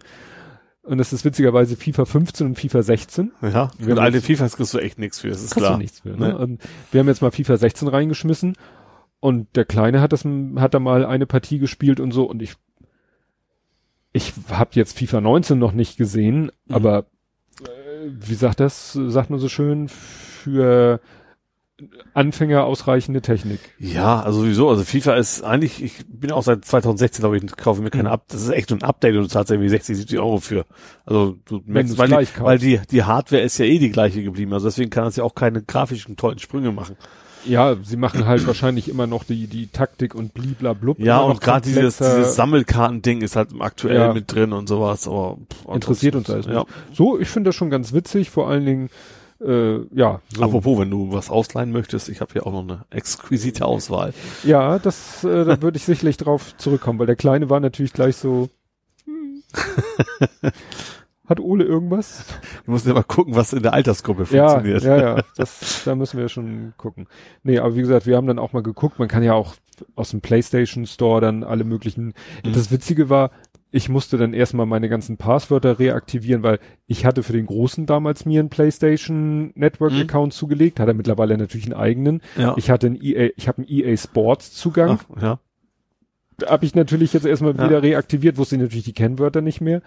Und 0.84 1.00
das 1.00 1.14
ist 1.14 1.26
witzigerweise 1.26 1.76
FIFA 1.76 2.06
15 2.06 2.46
und 2.48 2.60
FIFA 2.60 2.84
16. 2.84 3.32
Ja. 3.42 3.72
Wir 3.80 3.88
Mit 3.88 3.98
haben 3.98 4.04
alte 4.06 4.22
FIFAs 4.22 4.56
kriegst 4.56 4.74
du 4.74 4.78
echt 4.78 5.00
nichts 5.00 5.20
für, 5.20 5.30
das 5.30 5.44
ist 5.44 5.56
klar. 5.56 5.74
du 5.74 5.78
nichts 5.80 6.02
für. 6.02 6.10
Ne? 6.10 6.18
Ne? 6.30 6.38
Und 6.38 6.62
wir 6.92 7.00
haben 7.00 7.08
jetzt 7.08 7.24
mal 7.24 7.32
FIFA 7.32 7.58
16 7.58 7.88
reingeschmissen 7.88 8.56
und 9.20 9.48
der 9.56 9.66
Kleine 9.66 10.00
hat 10.00 10.14
das, 10.14 10.26
hat 10.58 10.74
da 10.76 10.80
mal 10.80 11.04
eine 11.06 11.26
Partie 11.26 11.58
gespielt 11.58 12.00
und 12.00 12.12
so 12.12 12.26
und 12.30 12.42
ich 12.44 12.54
ich 14.14 14.32
habe 14.50 14.70
jetzt 14.74 14.98
FIFA 14.98 15.22
19 15.22 15.58
noch 15.60 15.72
nicht 15.74 15.98
gesehen, 15.98 16.52
Mhm. 16.68 16.76
aber 16.76 17.00
äh, 17.62 17.66
wie 18.08 18.36
sagt 18.36 18.60
das, 18.60 18.94
sagt 18.94 19.30
man 19.30 19.40
so 19.40 19.50
schön, 19.50 19.90
für 19.90 21.02
Anfänger 22.14 22.64
ausreichende 22.64 23.22
Technik. 23.22 23.60
Ja, 23.80 24.22
also 24.22 24.42
sowieso, 24.42 24.70
also 24.70 24.84
FIFA 24.86 25.16
ist 25.16 25.44
eigentlich, 25.44 25.84
ich 25.84 26.06
bin 26.08 26.32
auch 26.32 26.44
seit 26.44 26.64
2016, 26.64 27.22
glaube 27.22 27.38
ich, 27.38 27.46
kaufe 27.58 27.82
mir 27.82 27.90
keine 27.90 28.04
Mhm. 28.10 28.14
ab. 28.14 28.26
Das 28.30 28.42
ist 28.42 28.50
echt 28.50 28.72
ein 28.72 28.82
Update 28.84 29.16
und 29.16 29.24
du 29.24 29.28
zahlst 29.28 29.52
irgendwie 29.52 29.68
60, 29.70 29.98
70 29.98 30.20
Euro 30.20 30.38
für. 30.40 30.66
Also 31.06 31.36
du 31.46 31.62
merkst, 31.66 31.98
weil, 31.98 32.08
die, 32.08 32.28
weil 32.40 32.58
die, 32.60 32.80
die 32.90 33.04
Hardware 33.04 33.42
ist 33.42 33.58
ja 33.58 33.66
eh 33.66 33.80
die 33.80 33.92
gleiche 33.92 34.24
geblieben. 34.24 34.54
Also 34.54 34.68
deswegen 34.68 34.90
kann 34.90 35.08
es 35.08 35.18
ja 35.18 35.24
auch 35.26 35.36
keine 35.36 35.62
grafischen 35.64 36.16
tollen 36.16 36.40
Sprünge 36.40 36.72
machen. 36.72 36.96
Ja, 37.46 37.76
sie 37.84 37.98
machen 37.98 38.26
halt 38.26 38.48
wahrscheinlich 38.48 38.88
immer 38.90 39.06
noch 39.06 39.24
die 39.26 39.48
die 39.48 39.68
Taktik 39.68 40.16
und 40.16 40.34
bliblablub. 40.34 40.98
Ja, 41.00 41.20
und 41.20 41.42
gerade 41.42 41.68
dieses, 41.68 41.98
dieses 41.98 42.36
Sammelkarten-Ding 42.36 43.22
ist 43.22 43.36
halt 43.36 43.50
aktuell 43.60 43.98
Ja. 43.98 44.14
mit 44.14 44.34
drin 44.34 44.54
und 44.54 44.68
sowas. 44.70 45.08
Aber 45.08 45.38
pff, 45.54 45.76
interessiert 45.76 46.16
uns 46.16 46.30
alles. 46.30 46.46
Ja. 46.46 46.60
nicht. 46.62 46.68
So, 46.94 47.20
ich 47.20 47.28
finde 47.28 47.50
das 47.50 47.56
schon 47.56 47.70
ganz 47.70 47.92
witzig, 47.94 48.30
vor 48.30 48.48
allen 48.50 48.66
Dingen 48.66 48.90
äh, 49.42 49.80
ja, 49.94 50.22
so. 50.34 50.44
Apropos, 50.44 50.80
wenn 50.80 50.90
du 50.90 51.12
was 51.12 51.30
ausleihen 51.30 51.72
möchtest, 51.72 52.10
ich 52.10 52.22
habe 52.22 52.34
hier 52.34 52.48
auch 52.48 52.52
noch 52.52 52.62
eine 52.64 52.86
exquisite 52.92 53.66
Auswahl. 53.66 54.14
Ja, 54.44 54.80
das, 54.80 55.24
äh, 55.24 55.46
da 55.46 55.62
würde 55.62 55.78
ich 55.78 55.86
sicherlich 55.86 56.18
drauf 56.18 56.56
zurückkommen, 56.58 57.00
weil 57.00 57.08
der 57.08 57.16
Kleine 57.16 57.50
war 57.50 57.60
natürlich 57.60 57.94
gleich 57.94 58.16
so. 58.16 58.50
hm. 59.06 59.44
Hat 61.28 61.40
Ole 61.40 61.64
irgendwas? 61.64 62.24
Du 62.66 62.72
musst 62.72 62.86
ja 62.86 62.94
mal 62.94 63.02
gucken, 63.04 63.36
was 63.36 63.52
in 63.52 63.64
der 63.64 63.74
Altersgruppe 63.74 64.28
Ja, 64.30 64.50
funktioniert. 64.50 64.84
ja, 64.84 64.98
ja. 65.18 65.24
Das, 65.38 65.82
da 65.84 65.96
müssen 65.96 66.20
wir 66.20 66.30
schon 66.30 66.74
gucken. 66.78 67.08
Nee, 67.42 67.58
aber 67.58 67.76
wie 67.76 67.82
gesagt, 67.82 68.06
wir 68.06 68.16
haben 68.16 68.28
dann 68.28 68.38
auch 68.38 68.54
mal 68.54 68.62
geguckt. 68.62 69.00
Man 69.00 69.08
kann 69.08 69.24
ja 69.24 69.34
auch 69.34 69.56
aus 69.96 70.12
dem 70.12 70.22
PlayStation 70.22 70.86
Store 70.86 71.22
dann 71.22 71.44
alle 71.44 71.64
möglichen. 71.64 72.14
Mhm. 72.44 72.54
Das 72.54 72.70
Witzige 72.70 73.10
war, 73.10 73.32
ich 73.76 73.90
musste 73.90 74.18
dann 74.18 74.34
erstmal 74.34 74.66
meine 74.66 74.88
ganzen 74.88 75.18
Passwörter 75.18 75.80
reaktivieren, 75.80 76.44
weil 76.44 76.60
ich 76.88 77.06
hatte 77.06 77.24
für 77.24 77.34
den 77.34 77.46
Großen 77.46 77.86
damals 77.86 78.26
mir 78.26 78.40
einen 78.40 78.50
PlayStation 78.50 79.52
Network 79.56 79.92
Mhm. 79.92 80.02
Account 80.02 80.34
zugelegt, 80.34 80.80
hat 80.80 80.88
er 80.88 80.94
mittlerweile 80.94 81.38
natürlich 81.38 81.66
einen 81.66 81.74
eigenen. 81.80 82.22
Ja. 82.38 82.54
Ich 82.58 82.70
hatte 82.70 82.88
einen 82.88 82.96
EA, 83.02 83.32
ich 83.36 83.50
habe 83.50 83.58
einen 83.64 83.68
EA 83.70 83.98
Sports 83.98 84.54
Zugang. 84.54 85.00
Ach, 85.18 85.22
ja. 85.22 85.40
habe 86.48 86.66
ich 86.66 86.74
natürlich 86.76 87.12
jetzt 87.14 87.26
erstmal 87.26 87.56
Ja. 87.58 87.66
wieder 87.66 87.84
reaktiviert, 87.84 88.38
wusste 88.38 88.56
ich 88.56 88.62
natürlich 88.62 88.86
die 88.86 88.94
Kennwörter 88.94 89.42
nicht 89.42 89.60
mehr. 89.62 89.82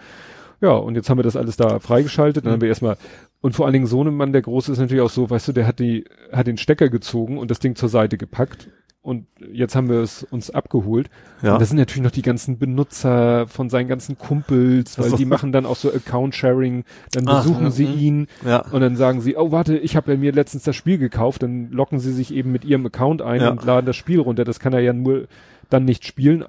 Ja, 0.61 0.71
und 0.71 0.95
jetzt 0.95 1.09
haben 1.09 1.17
wir 1.17 1.23
das 1.23 1.35
alles 1.35 1.57
da 1.57 1.79
freigeschaltet. 1.79 2.45
Dann 2.45 2.51
Mhm. 2.51 2.53
haben 2.55 2.61
wir 2.61 2.69
erstmal, 2.69 2.97
und 3.41 3.55
vor 3.55 3.65
allen 3.65 3.73
Dingen 3.73 3.87
so 3.87 4.03
ein 4.03 4.13
Mann, 4.15 4.33
der 4.33 4.41
Große 4.43 4.71
ist 4.71 4.77
natürlich 4.79 5.01
auch 5.01 5.09
so, 5.09 5.29
weißt 5.29 5.47
du, 5.47 5.51
der 5.53 5.65
hat 5.65 5.79
die, 5.79 6.05
hat 6.31 6.45
den 6.47 6.57
Stecker 6.57 6.89
gezogen 6.89 7.37
und 7.39 7.49
das 7.49 7.59
Ding 7.59 7.75
zur 7.75 7.89
Seite 7.89 8.17
gepackt. 8.19 8.69
Und 9.01 9.27
jetzt 9.53 9.75
haben 9.77 9.87
wir 9.87 10.01
es 10.01 10.23
uns 10.23 10.51
abgeholt. 10.51 11.09
Ja. 11.41 11.53
Und 11.53 11.61
das 11.61 11.69
sind 11.69 11.77
natürlich 11.77 12.03
noch 12.03 12.11
die 12.11 12.21
ganzen 12.21 12.57
Benutzer 12.59 13.47
von 13.47 13.69
seinen 13.69 13.87
ganzen 13.87 14.17
Kumpels, 14.17 14.99
weil 14.99 15.11
Ach 15.13 15.17
die 15.17 15.25
machen 15.25 15.53
dann 15.53 15.65
auch 15.65 15.77
so 15.77 15.89
Account-Sharing, 15.91 16.83
dann 17.13 17.27
Ach, 17.27 17.41
besuchen 17.43 17.63
ja, 17.65 17.71
sie 17.71 17.85
mhm. 17.87 17.97
ihn 17.99 18.27
ja. 18.45 18.65
und 18.71 18.81
dann 18.81 18.97
sagen 18.97 19.21
sie, 19.21 19.37
oh 19.37 19.51
warte, 19.53 19.77
ich 19.77 19.95
habe 19.95 20.11
ja 20.11 20.17
mir 20.17 20.33
letztens 20.33 20.63
das 20.63 20.75
Spiel 20.75 20.97
gekauft, 20.97 21.43
dann 21.43 21.71
locken 21.71 21.99
sie 21.99 22.11
sich 22.11 22.33
eben 22.33 22.51
mit 22.51 22.65
ihrem 22.65 22.85
Account 22.85 23.21
ein 23.21 23.39
Ja. 23.41 23.49
und 23.51 23.63
laden 23.63 23.85
das 23.85 23.95
Spiel 23.95 24.19
runter. 24.19 24.43
Das 24.43 24.59
kann 24.59 24.73
er 24.73 24.81
ja 24.81 24.91
nur 24.91 25.27
dann 25.69 25.85
nicht 25.85 26.05
spielen, 26.05 26.43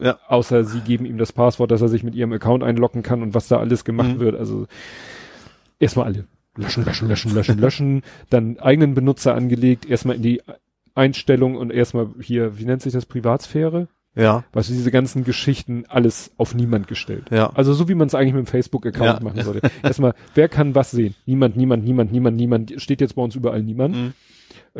Ja. 0.00 0.16
außer 0.28 0.62
sie 0.62 0.80
geben 0.80 1.06
ihm 1.06 1.18
das 1.18 1.32
Passwort, 1.32 1.72
dass 1.72 1.82
er 1.82 1.88
sich 1.88 2.04
mit 2.04 2.14
ihrem 2.14 2.32
Account 2.32 2.62
einloggen 2.62 3.02
kann 3.02 3.20
und 3.20 3.34
was 3.34 3.48
da 3.48 3.58
alles 3.58 3.84
gemacht 3.84 4.14
Mhm. 4.14 4.20
wird. 4.20 4.36
Also 4.36 4.68
erstmal 5.80 6.06
alle 6.06 6.24
löschen, 6.56 6.84
löschen, 6.84 7.08
löschen, 7.08 7.34
löschen, 7.34 7.58
löschen, 7.58 8.02
dann 8.30 8.58
eigenen 8.60 8.94
Benutzer 8.94 9.34
angelegt, 9.34 9.84
erstmal 9.86 10.16
in 10.16 10.22
die 10.22 10.40
Einstellung 10.96 11.56
und 11.56 11.72
erstmal 11.72 12.08
hier, 12.20 12.58
wie 12.58 12.64
nennt 12.64 12.82
sich 12.82 12.92
das, 12.92 13.06
Privatsphäre? 13.06 13.88
Ja. 14.14 14.44
Weißt 14.52 14.70
du, 14.70 14.72
diese 14.72 14.90
ganzen 14.90 15.24
Geschichten, 15.24 15.84
alles 15.88 16.30
auf 16.38 16.54
niemand 16.54 16.88
gestellt. 16.88 17.26
Ja. 17.30 17.50
Also 17.54 17.74
so 17.74 17.86
wie 17.88 17.94
man 17.94 18.06
es 18.06 18.14
eigentlich 18.14 18.32
mit 18.32 18.46
dem 18.46 18.50
Facebook-Account 18.50 19.04
Ja. 19.04 19.20
machen 19.22 19.40
sollte. 19.44 19.70
Erstmal, 19.82 20.14
wer 20.34 20.48
kann 20.48 20.74
was 20.74 20.90
sehen? 20.90 21.14
Niemand, 21.26 21.56
niemand, 21.56 21.84
niemand, 21.84 22.12
niemand, 22.12 22.36
niemand. 22.36 22.74
Steht 22.78 23.02
jetzt 23.02 23.14
bei 23.16 23.22
uns 23.22 23.34
überall 23.34 23.62
niemand. 23.62 23.94
Mhm. 23.94 24.12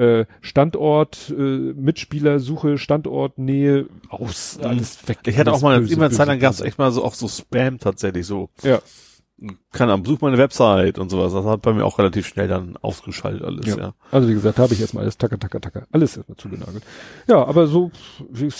Äh, 0.01 0.25
Standort, 0.41 1.33
äh, 1.37 1.43
Mitspieler, 1.43 2.39
Suche, 2.39 2.79
Standort, 2.79 3.39
Nähe, 3.39 3.87
aus, 4.09 4.59
alles 4.63 5.07
weg. 5.07 5.19
Mhm. 5.25 5.31
Ich 5.31 5.39
hatte 5.39 5.51
Alles 5.51 5.63
auch 5.63 5.69
mal, 5.69 5.91
immer 5.91 6.11
Zeit 6.11 6.29
lang 6.29 6.39
gab 6.39 6.53
es 6.53 6.61
echt 6.63 6.79
mal 6.79 6.91
so 6.93 7.05
auch 7.05 7.15
so 7.15 7.29
Spam 7.29 7.79
tatsächlich 7.79 8.27
so. 8.27 8.49
Ja. 8.63 8.81
Keine 9.73 9.93
Ahnung, 9.93 10.05
besuch 10.05 10.21
meine 10.23 10.39
Website 10.39 10.99
und 10.99 11.11
sowas. 11.11 11.33
Das 11.35 11.45
hat 11.45 11.61
bei 11.63 11.73
mir 11.75 11.85
auch 11.85 11.99
relativ 11.99 12.27
schnell 12.27 12.49
dann 12.49 12.77
ausgeschaltet 12.81 13.43
alles, 13.43 13.67
ja. 13.67 13.77
Ja. 13.77 13.95
Also 14.11 14.29
wie 14.29 14.33
gesagt, 14.35 14.59
da 14.59 14.63
habe 14.63 14.73
ich 14.73 14.81
erstmal 14.81 15.03
alles 15.05 15.19
tacker, 15.19 15.39
tacker, 15.39 15.61
tacker, 15.61 15.87
alles 15.93 16.17
erstmal 16.17 16.37
zugenagelt. 16.39 16.83
Ja, 17.29 17.45
aber 17.45 17.67
so, 17.67 17.91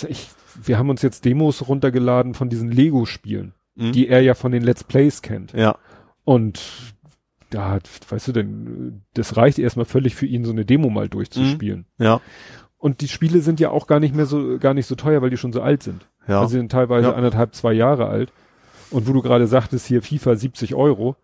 ich, 0.07 0.27
wir 0.63 0.77
haben 0.77 0.89
uns 0.91 1.01
jetzt 1.01 1.25
Demos 1.25 1.67
runtergeladen 1.67 2.35
von 2.35 2.49
diesen 2.49 2.71
Lego-Spielen, 2.71 3.53
Mhm. 3.75 3.91
die 3.91 4.07
er 4.07 4.21
ja 4.21 4.33
von 4.35 4.51
den 4.51 4.63
Let's 4.63 4.83
Plays 4.83 5.21
kennt. 5.23 5.53
Ja. 5.53 5.77
Und 6.23 6.61
da 7.49 7.69
hat, 7.71 7.89
weißt 8.09 8.27
du 8.27 8.31
denn, 8.33 9.01
das 9.13 9.37
reicht 9.37 9.57
erstmal 9.59 9.85
völlig 9.85 10.15
für 10.15 10.25
ihn, 10.25 10.45
so 10.45 10.51
eine 10.51 10.65
Demo 10.65 10.89
mal 10.89 11.07
durchzuspielen. 11.09 11.85
Ja. 11.97 12.21
Und 12.77 13.01
die 13.01 13.07
Spiele 13.07 13.39
sind 13.41 13.59
ja 13.59 13.69
auch 13.71 13.87
gar 13.87 13.99
nicht 13.99 14.13
mehr 14.13 14.25
so, 14.27 14.57
gar 14.59 14.73
nicht 14.75 14.85
so 14.85 14.93
teuer, 14.95 15.21
weil 15.23 15.29
die 15.31 15.37
schon 15.37 15.53
so 15.53 15.61
alt 15.61 15.81
sind. 15.81 16.07
Ja. 16.27 16.39
Also 16.41 16.51
sie 16.51 16.57
sind 16.57 16.71
teilweise 16.71 17.07
Ja. 17.07 17.13
anderthalb, 17.13 17.55
zwei 17.55 17.73
Jahre 17.73 18.07
alt. 18.07 18.31
Und 18.91 19.07
wo 19.07 19.13
du 19.13 19.21
gerade 19.21 19.47
sagtest, 19.47 19.85
hier 19.87 20.01
FIFA 20.01 20.35
70 20.35 20.75
Euro, 20.75 21.15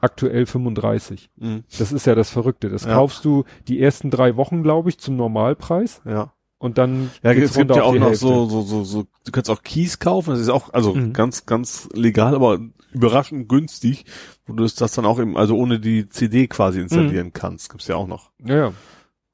aktuell 0.00 0.46
35. 0.46 1.30
Mhm. 1.36 1.64
Das 1.78 1.92
ist 1.92 2.06
ja 2.06 2.14
das 2.14 2.30
Verrückte. 2.30 2.68
Das 2.68 2.84
Ja. 2.84 2.94
kaufst 2.94 3.24
du 3.24 3.44
die 3.66 3.80
ersten 3.80 4.10
drei 4.10 4.36
Wochen, 4.36 4.62
glaube 4.62 4.88
ich, 4.90 4.98
zum 4.98 5.16
Normalpreis 5.16 6.00
Ja. 6.04 6.32
und 6.58 6.78
dann 6.78 7.10
Ja, 7.22 7.34
geht's 7.34 7.50
es 7.50 7.56
gibt 7.56 7.74
ja 7.74 7.82
auch 7.82 7.94
noch 7.94 8.06
Hälfte. 8.08 8.18
so, 8.26 8.48
so, 8.48 8.62
so, 8.62 8.84
so, 8.84 9.06
du 9.24 9.32
kannst 9.32 9.50
auch 9.50 9.62
Keys 9.62 9.98
kaufen, 9.98 10.30
das 10.30 10.40
ist 10.40 10.48
auch, 10.50 10.72
also 10.72 10.94
Mhm. 10.94 11.12
ganz, 11.12 11.46
ganz 11.46 11.88
legal, 11.94 12.34
aber 12.36 12.60
überraschend 12.92 13.48
günstig, 13.48 14.04
wo 14.46 14.52
du 14.54 14.62
das 14.62 14.74
dann 14.76 15.04
auch 15.04 15.18
eben, 15.18 15.36
also 15.36 15.56
ohne 15.56 15.80
die 15.80 16.08
CD 16.08 16.46
quasi 16.46 16.80
installieren 16.80 17.32
kannst, 17.32 17.70
gibt's 17.70 17.88
ja 17.88 17.96
auch 17.96 18.06
noch. 18.06 18.30
Ja, 18.44 18.54
ja. 18.56 18.72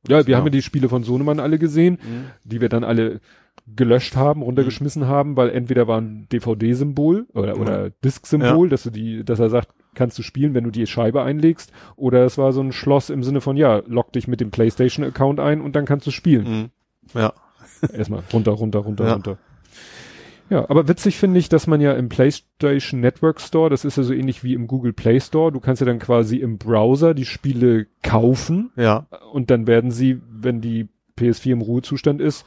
Ja, 0.08 0.26
wir 0.26 0.32
Ja. 0.32 0.38
haben 0.38 0.46
ja 0.46 0.50
die 0.50 0.60
Spiele 0.62 0.88
von 0.88 1.02
Sohnemann 1.02 1.40
alle 1.40 1.58
gesehen, 1.58 1.98
die 2.44 2.60
wir 2.60 2.68
dann 2.68 2.84
alle 2.84 3.20
gelöscht 3.76 4.14
haben, 4.16 4.42
runtergeschmissen 4.42 5.06
haben, 5.06 5.36
weil 5.36 5.48
entweder 5.50 5.88
war 5.88 6.00
ein 6.00 6.26
DVD-Symbol 6.30 7.26
oder, 7.32 7.54
Mhm. 7.56 7.60
oder 7.62 7.90
Disk-Symbol, 8.04 8.68
dass 8.68 8.82
du 8.82 8.90
die, 8.90 9.24
dass 9.24 9.40
er 9.40 9.48
sagt, 9.50 9.68
kannst 9.94 10.18
du 10.18 10.22
spielen, 10.22 10.54
wenn 10.54 10.64
du 10.64 10.70
die 10.70 10.86
Scheibe 10.86 11.22
einlegst, 11.22 11.72
oder 11.96 12.24
es 12.24 12.36
war 12.36 12.52
so 12.52 12.60
ein 12.60 12.72
Schloss 12.72 13.10
im 13.10 13.22
Sinne 13.22 13.40
von, 13.40 13.56
ja, 13.56 13.82
log 13.86 14.12
dich 14.12 14.28
mit 14.28 14.40
dem 14.40 14.50
PlayStation-Account 14.50 15.40
ein 15.40 15.60
und 15.60 15.76
dann 15.76 15.86
kannst 15.86 16.06
du 16.06 16.10
spielen. 16.10 16.70
Mhm. 17.14 17.18
Ja. 17.20 17.32
Erstmal 17.92 18.22
runter, 18.32 18.52
runter, 18.52 18.80
runter, 18.80 19.04
Ja. 19.06 19.12
runter. 19.14 19.38
Ja, 20.50 20.68
aber 20.68 20.86
witzig 20.88 21.16
finde 21.16 21.40
ich, 21.40 21.48
dass 21.48 21.66
man 21.66 21.80
ja 21.80 21.94
im 21.94 22.10
PlayStation 22.10 23.00
Network 23.00 23.40
Store, 23.40 23.70
das 23.70 23.84
ist 23.86 23.96
ja 23.96 24.02
so 24.02 24.12
ähnlich 24.12 24.44
wie 24.44 24.52
im 24.52 24.66
Google 24.66 24.92
Play 24.92 25.18
Store, 25.18 25.50
du 25.50 25.58
kannst 25.58 25.80
ja 25.80 25.86
dann 25.86 25.98
quasi 25.98 26.36
im 26.36 26.58
Browser 26.58 27.14
die 27.14 27.24
Spiele 27.24 27.86
kaufen 28.02 28.70
Ja, 28.76 29.06
und 29.32 29.50
dann 29.50 29.66
werden 29.66 29.90
sie, 29.90 30.20
wenn 30.30 30.60
die 30.60 30.88
PS4 31.18 31.52
im 31.52 31.62
Ruhezustand 31.62 32.20
ist, 32.20 32.44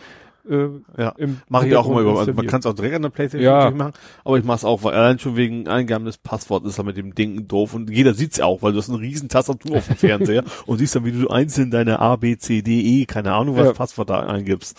äh, 0.50 0.69
ja. 1.01 1.14
Mache 1.50 1.67
ich 1.67 1.76
auch 1.76 1.88
immer 1.90 2.01
über. 2.01 2.19
Also 2.19 2.34
man 2.34 2.48
kann 2.48 2.59
es 2.59 2.66
auch 2.66 2.74
direkt 2.74 2.95
an 2.95 3.01
der 3.03 3.09
Playstation 3.09 3.45
Ja. 3.51 3.72
machen, 3.72 3.93
aber 4.24 4.38
ich 4.38 4.43
mache 4.43 4.58
es 4.58 4.66
auch, 4.66 4.84
weil 4.84 4.93
allein 4.93 5.19
schon 5.19 5.35
wegen 5.35 5.67
Eingaben 5.67 6.06
des 6.06 6.17
Passworts 6.17 6.66
ist 6.67 6.77
er 6.77 6.84
mit 6.84 6.98
dem 6.98 7.14
Ding 7.16 7.48
doof 7.48 7.74
und 7.74 7.90
jeder 7.90 8.14
sieht's 8.14 8.38
ja 8.38 8.45
auch, 8.45 8.61
weil 8.61 8.72
du 8.74 8.77
hast 8.80 8.90
eine 8.90 9.00
riesen 9.00 9.30
Tastatur 9.30 9.77
auf 9.77 9.88
dem 9.88 9.95
Fernseher 9.98 10.43
und 10.66 10.77
siehst 10.77 10.95
dann, 10.95 11.06
wie 11.06 11.11
du 11.11 11.27
einzeln 11.30 11.72
deine 11.72 12.00
A, 12.00 12.16
B, 12.16 12.38
C, 12.38 12.61
D, 12.61 12.80
E, 12.82 13.06
keine 13.06 13.34
Ahnung, 13.34 13.56
was 13.58 13.66
Ja. 13.67 13.74
Passwort 13.74 14.09
da 14.09 14.22
eingibst. 14.22 14.77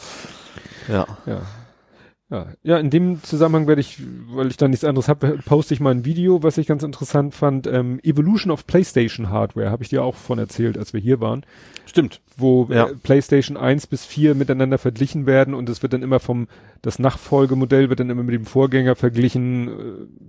Ja. 0.88 1.06
Ja. 1.26 1.42
Ja, 2.30 2.48
ja, 2.62 2.76
in 2.78 2.90
dem 2.90 3.22
Zusammenhang 3.22 3.66
werde 3.66 3.80
ich, 3.80 4.02
weil 4.30 4.48
ich 4.48 4.58
da 4.58 4.68
nichts 4.68 4.84
anderes 4.84 5.08
habe, 5.08 5.38
poste 5.46 5.72
ich 5.72 5.80
mal 5.80 5.92
ein 5.94 6.04
Video, 6.04 6.42
was 6.42 6.58
ich 6.58 6.66
ganz 6.66 6.82
interessant 6.82 7.34
fand. 7.34 7.66
Ähm, 7.66 8.00
Evolution 8.02 8.50
of 8.50 8.66
PlayStation 8.66 9.30
Hardware, 9.30 9.70
habe 9.70 9.82
ich 9.82 9.88
dir 9.88 10.04
auch 10.04 10.14
von 10.14 10.38
erzählt, 10.38 10.76
als 10.76 10.92
wir 10.92 11.00
hier 11.00 11.20
waren, 11.20 11.46
Stimmt. 11.86 12.20
wo 12.36 12.68
Ja. 12.70 12.88
äh, 12.88 12.94
PlayStation 13.02 13.56
1 13.56 13.86
bis 13.86 14.04
4 14.04 14.34
miteinander 14.34 14.76
verglichen 14.76 15.24
werden 15.24 15.54
und 15.54 15.70
es 15.70 15.80
wird 15.80 15.94
dann 15.94 16.02
immer 16.02 16.20
vom, 16.20 16.48
das 16.82 16.98
Nachfolgemodell 16.98 17.88
wird 17.88 18.00
dann 18.00 18.10
immer 18.10 18.24
mit 18.24 18.34
dem 18.34 18.44
Vorgänger 18.44 18.94
verglichen, 18.94 19.68
äh, 19.68 19.72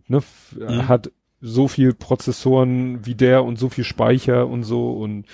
ne, 0.07 0.23
Mhm. 0.57 0.87
hat 0.87 1.11
so 1.41 1.67
viel 1.67 1.93
Prozessoren 1.93 3.05
wie 3.05 3.15
der 3.15 3.43
und 3.43 3.59
so 3.59 3.67
viel 3.67 3.83
Speicher 3.83 4.47
und 4.47 4.63
so 4.63 4.91
und 4.93 5.25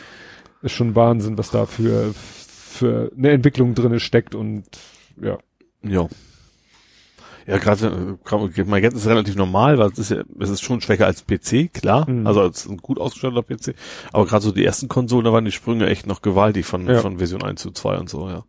ist 0.63 0.71
schon 0.71 0.95
Wahnsinn, 0.95 1.37
was 1.37 1.51
da 1.51 1.67
für, 1.67 2.11
für 2.15 3.11
eine 3.15 3.29
Entwicklung 3.29 3.75
drinne 3.75 3.99
steckt 3.99 4.33
und 4.33 4.63
ja. 5.21 5.37
Ja. 5.83 6.07
Ja, 7.47 7.57
gerade 7.59 8.17
äh, 8.27 8.63
mein 8.65 8.81
jetzt 8.83 8.95
ist 8.95 9.07
relativ 9.07 9.35
normal, 9.35 9.77
weil 9.77 9.89
es 9.91 9.99
ist 9.99 10.11
ja, 10.11 10.23
es 10.39 10.49
ist 10.49 10.61
schon 10.61 10.81
schwächer 10.81 11.05
als 11.05 11.23
PC, 11.25 11.71
klar, 11.73 12.09
Mhm. 12.09 12.25
also 12.25 12.41
als 12.41 12.65
ein 12.67 12.77
gut 12.77 12.99
ausgestatteter 12.99 13.43
PC, 13.43 13.75
aber 14.11 14.25
gerade 14.25 14.43
so 14.43 14.51
die 14.51 14.65
ersten 14.65 14.87
Konsolen, 14.87 15.25
da 15.25 15.31
waren 15.33 15.45
die 15.45 15.51
Sprünge 15.51 15.85
echt 15.87 16.07
noch 16.07 16.21
gewaltig 16.21 16.65
von, 16.65 16.87
Ja. 16.87 16.99
von 17.01 17.17
Version 17.19 17.43
1 17.43 17.61
zu 17.61 17.71
2 17.71 17.97
und 17.97 18.09
so, 18.09 18.27
ja. 18.29 18.43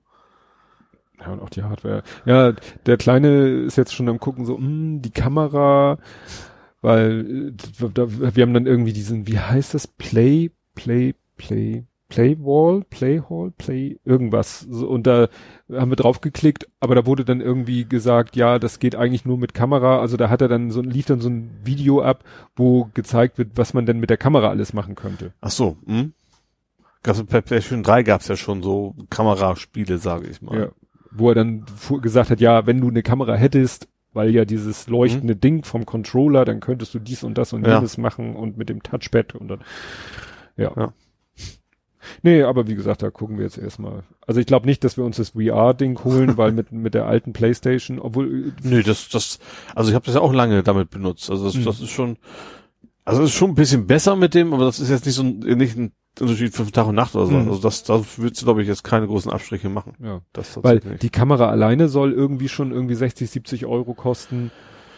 Ja, 1.20 1.32
und 1.32 1.40
auch 1.40 1.50
die 1.50 1.62
Hardware. 1.62 2.02
Ja, 2.24 2.52
der 2.86 2.96
Kleine 2.98 3.48
ist 3.48 3.76
jetzt 3.76 3.94
schon 3.94 4.08
am 4.08 4.20
gucken, 4.20 4.44
so, 4.44 4.56
mh, 4.58 5.00
die 5.00 5.10
Kamera, 5.10 5.98
weil 6.82 7.52
äh, 7.80 7.88
da, 7.92 8.06
wir 8.34 8.42
haben 8.42 8.54
dann 8.54 8.66
irgendwie 8.66 8.92
diesen, 8.92 9.26
wie 9.26 9.38
heißt 9.38 9.74
das? 9.74 9.86
Play, 9.86 10.50
Play, 10.74 11.14
Play, 11.36 11.84
Playwall, 12.08 12.82
Playhall, 12.88 13.50
Play, 13.58 13.98
irgendwas. 14.04 14.60
So, 14.70 14.86
und 14.88 15.06
da 15.06 15.28
haben 15.72 15.90
wir 15.90 15.96
drauf 15.96 16.20
geklickt, 16.20 16.68
aber 16.78 16.94
da 16.94 17.04
wurde 17.04 17.24
dann 17.24 17.40
irgendwie 17.40 17.84
gesagt, 17.84 18.36
ja, 18.36 18.58
das 18.58 18.78
geht 18.78 18.94
eigentlich 18.94 19.24
nur 19.24 19.38
mit 19.38 19.54
Kamera. 19.54 19.98
Also 20.00 20.16
da 20.16 20.30
hat 20.30 20.40
er 20.40 20.48
dann 20.48 20.70
so, 20.70 20.82
lief 20.82 21.06
dann 21.06 21.20
so 21.20 21.28
ein 21.28 21.50
Video 21.64 22.02
ab, 22.02 22.22
wo 22.54 22.88
gezeigt 22.94 23.38
wird, 23.38 23.52
was 23.56 23.74
man 23.74 23.86
denn 23.86 23.98
mit 23.98 24.10
der 24.10 24.18
Kamera 24.18 24.48
alles 24.50 24.72
machen 24.72 24.94
könnte. 24.94 25.32
Ach 25.40 25.50
so, 25.50 25.78
hm? 25.86 26.12
Gab's 27.02 27.22
bei 27.24 27.40
PlayStation 27.40 27.82
3 27.82 28.02
gab's 28.04 28.28
ja 28.28 28.36
schon 28.36 28.62
so 28.62 28.94
Kameraspiele, 29.10 29.98
sage 29.98 30.28
ich 30.28 30.42
mal. 30.42 30.58
Ja. 30.58 30.68
Wo 31.10 31.30
er 31.30 31.34
dann 31.34 31.64
gesagt 32.02 32.30
hat, 32.30 32.40
ja, 32.40 32.66
wenn 32.66 32.80
du 32.80 32.88
eine 32.88 33.02
Kamera 33.02 33.34
hättest, 33.34 33.88
weil 34.12 34.30
ja 34.30 34.44
dieses 34.44 34.88
leuchtende 34.88 35.36
Ding 35.36 35.64
vom 35.64 35.86
Controller, 35.86 36.44
dann 36.44 36.60
könntest 36.60 36.94
du 36.94 36.98
dies 36.98 37.22
und 37.24 37.36
das 37.36 37.52
und 37.52 37.66
Ja. 37.66 37.76
jenes 37.76 37.98
machen 37.98 38.36
und 38.36 38.56
mit 38.56 38.68
dem 38.68 38.82
Touchpad 38.82 39.34
und 39.34 39.48
dann, 39.48 39.60
ja. 40.56 40.72
Ja. 40.76 40.92
Nee, 42.22 42.42
aber 42.42 42.66
wie 42.68 42.74
gesagt, 42.74 43.02
da 43.02 43.10
gucken 43.10 43.36
wir 43.38 43.44
jetzt 43.44 43.58
erstmal. 43.58 44.02
Also 44.26 44.40
ich 44.40 44.46
glaube 44.46 44.66
nicht, 44.66 44.84
dass 44.84 44.96
wir 44.96 45.04
uns 45.04 45.16
das 45.16 45.30
VR-Ding 45.30 46.02
holen, 46.04 46.36
weil 46.36 46.52
mit, 46.52 46.72
mit 46.72 46.94
der 46.94 47.06
alten 47.06 47.32
Playstation, 47.32 47.98
obwohl, 47.98 48.48
äh, 48.48 48.52
Nö, 48.68 48.82
das, 48.82 49.08
das, 49.08 49.38
also 49.74 49.90
ich 49.90 49.94
habe 49.94 50.04
das 50.06 50.14
ja 50.14 50.20
auch 50.20 50.32
lange 50.32 50.62
damit 50.62 50.90
benutzt. 50.90 51.30
Also 51.30 51.44
das, 51.44 51.54
Mhm. 51.54 51.64
das 51.64 51.80
ist 51.80 51.90
schon, 51.90 52.16
also 53.04 53.22
es 53.22 53.30
ist 53.30 53.36
schon 53.36 53.50
ein 53.50 53.54
bisschen 53.54 53.86
besser 53.86 54.16
mit 54.16 54.34
dem, 54.34 54.52
aber 54.52 54.64
das 54.64 54.80
ist 54.80 54.90
jetzt 54.90 55.06
nicht 55.06 55.14
so 55.14 55.22
ein, 55.22 55.38
nicht 55.38 55.76
ein 55.76 55.92
Unterschied 56.18 56.54
von 56.54 56.70
Tag 56.72 56.86
und 56.86 56.94
Nacht 56.94 57.14
oder 57.14 57.26
so. 57.26 57.32
Mhm. 57.34 57.48
Also 57.48 57.60
das, 57.60 57.82
da 57.84 58.02
würdest 58.16 58.40
du, 58.40 58.46
glaube 58.46 58.62
ich, 58.62 58.68
jetzt 58.68 58.84
keine 58.84 59.06
großen 59.06 59.30
Abstriche 59.30 59.68
machen. 59.68 59.92
ja. 60.02 60.20
Das 60.32 60.58
Weil 60.62 60.80
die 60.80 61.10
Kamera 61.10 61.48
alleine 61.50 61.88
soll 61.88 62.12
irgendwie 62.12 62.48
schon 62.48 62.72
irgendwie 62.72 62.94
60, 62.94 63.28
70 63.30 63.66
Euro 63.66 63.94
kosten. 63.94 64.50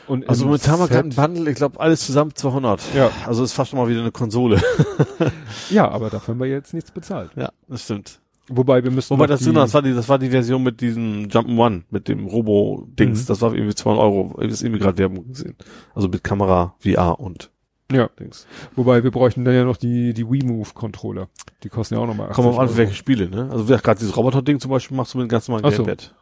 Und 0.08 0.28
Also 0.28 0.46
momentan 0.46 0.78
mal 0.78 0.86
Set- 0.88 0.92
gerade 0.96 1.08
ein 1.08 1.14
Bundle, 1.34 1.50
ich 1.50 1.56
glaube, 1.56 1.78
alles 1.80 2.04
zusammen 2.06 2.32
200. 2.34 2.80
Ja. 2.94 3.10
Also 3.26 3.44
ist 3.44 3.52
fast 3.52 3.70
schon 3.70 3.78
mal 3.78 3.88
wieder 3.88 4.00
eine 4.00 4.10
Konsole. 4.12 4.60
Ja, 5.70 5.88
aber 5.90 6.08
dafür 6.10 6.32
haben 6.34 6.40
wir 6.40 6.46
jetzt 6.48 6.72
nichts 6.72 6.90
bezahlt. 6.90 7.30
Ja, 7.36 7.50
das 7.68 7.84
stimmt. 7.84 8.20
Wobei 8.48 8.82
wir 8.82 8.90
müssen 8.90 9.10
Wobei 9.10 9.26
das 9.26 9.40
die- 9.40 9.52
das 9.52 9.74
war 9.74 9.82
die, 9.82 9.92
das 9.92 10.08
war 10.08 10.18
die 10.18 10.30
Version 10.30 10.62
mit 10.62 10.80
diesem 10.80 11.24
Jump'n'One, 11.28 11.82
mit 11.90 12.08
dem 12.08 12.26
Robo-Dings. 12.26 13.22
Mhm. 13.24 13.26
Das 13.26 13.42
war 13.42 13.52
irgendwie 13.54 13.74
200 13.74 14.02
Euro. 14.02 14.30
Ich 14.40 14.52
habe 14.52 14.64
irgendwie 14.64 14.78
gerade 14.78 14.96
Werbung 14.98 15.28
gesehen. 15.28 15.56
Also 15.94 16.08
mit 16.08 16.24
Kamera, 16.24 16.74
VR 16.80 17.20
und 17.20 17.50
Ja, 17.92 18.08
Dings. 18.18 18.46
wobei 18.76 19.04
wir 19.04 19.10
bräuchten 19.10 19.44
dann 19.44 19.54
ja 19.54 19.64
noch 19.64 19.76
die, 19.76 20.14
die 20.14 20.26
Wii-Move-Controller. 20.30 21.28
Die 21.62 21.68
kosten 21.68 21.94
ja 21.96 22.00
auch 22.00 22.06
nochmal 22.06 22.28
80 22.30 22.36
Kommt 22.36 22.48
auf 22.54 22.58
an, 22.58 22.76
welche 22.78 22.94
Spiele, 22.94 23.28
ne? 23.28 23.50
Also 23.52 23.64
gerade 23.66 23.98
dieses 23.98 24.16
Roboter-Ding 24.16 24.60
zum 24.60 24.70
Beispiel 24.70 24.96
machst 24.96 25.12
du 25.12 25.18
mit 25.18 25.24
einem 25.24 25.28
ganz 25.28 25.48
normalen 25.48 25.66
Ach 25.66 25.72
so. 25.76 25.82
Gamepad. 25.84 26.14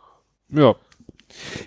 Ja. 0.51 0.75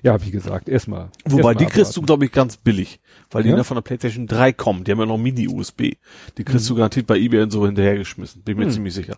Ja, 0.04 0.24
wie 0.26 0.32
gesagt, 0.32 0.68
erstmal. 0.70 1.10
Wobei, 1.26 1.36
erstmal 1.36 1.56
die 1.56 1.66
kriegst 1.66 1.96
du, 1.98 2.02
glaube 2.02 2.26
ich, 2.26 2.32
ganz 2.32 2.58
billig. 2.58 3.00
Weil 3.32 3.44
die 3.44 3.50
Ja? 3.50 3.58
ja? 3.58 3.64
von 3.64 3.76
der 3.76 3.82
PlayStation 3.82 4.28
3 4.28 4.54
kommen. 4.54 4.84
Die 4.84 4.92
haben 4.92 5.00
ja 5.00 5.06
noch 5.06 5.18
Mini-USB. 5.18 5.96
Die 6.38 6.44
kriegst 6.44 6.70
du 6.70 6.76
garantiert 6.76 7.08
bei 7.08 7.18
eBay 7.18 7.42
und 7.44 7.52
so 7.52 7.66
hinterhergeschmissen. 7.66 8.42
Bin 8.44 8.58
mir 8.58 8.66
Hm. 8.66 8.72
ziemlich 8.72 8.94
sicher. 8.94 9.18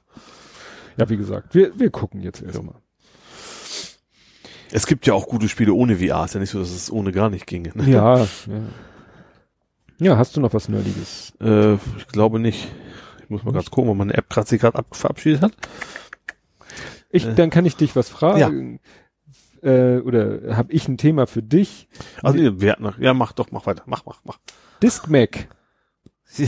Ja, 0.97 1.09
wie 1.09 1.17
gesagt, 1.17 1.55
wir, 1.55 1.71
wir 1.80 1.89
gucken 1.89 2.21
jetzt 2.21 2.41
erstmal. 2.41 2.75
Es 4.71 4.88
gibt 4.88 5.05
ja 5.05 5.13
auch 5.13 5.27
gute 5.27 5.49
Spiele 5.49 5.73
ohne 5.73 5.97
VR. 5.97 6.25
Ist 6.25 6.33
ja 6.33 6.39
nicht 6.39 6.49
so, 6.51 6.59
dass 6.59 6.69
es 6.71 6.91
ohne 6.91 7.11
gar 7.11 7.30
nicht 7.30 7.45
ginge. 7.45 7.71
Ne? 7.75 7.89
Ja, 7.89 8.17
ja. 8.19 8.27
Ja, 9.99 10.17
hast 10.17 10.35
du 10.35 10.41
noch 10.41 10.53
was 10.53 10.67
Nerdiges? 10.69 11.33
Äh, 11.41 11.73
ich 11.97 12.07
glaube 12.11 12.39
nicht. 12.39 12.67
Ich 13.23 13.30
muss 13.30 13.43
mal 13.43 13.53
ganz 13.53 13.69
gucken, 13.69 13.91
ob 13.91 13.97
meine 13.97 14.13
App 14.15 14.30
gerade 14.30 14.47
sich 14.47 14.59
gerade 14.59 14.77
ab- 14.80 14.88
verabschiedet 14.95 15.41
hat. 15.41 15.53
Ich, 17.11 17.25
Äh. 17.25 17.35
dann 17.35 17.49
kann 17.49 17.65
ich 17.65 17.75
dich 17.75 17.95
was 17.95 18.09
fragen. 18.09 18.80
Äh, 19.64 19.98
oder 19.99 20.56
habe 20.56 20.73
ich 20.73 20.88
ein 20.88 20.98
Thema 20.98 21.27
für 21.27 21.43
dich? 21.43 21.88
Also 22.23 22.38
nee, 22.38 22.51
wir 22.56 22.72
hatten 22.72 22.83
noch, 22.83 22.98
ja, 22.98 23.14
mach 23.14 23.31
doch, 23.31 23.51
mach 23.51 23.65
weiter. 23.65 23.83
Mach, 23.85 24.06
mach, 24.06 24.19
mach. 24.23 24.40
Discmac. 24.81 25.48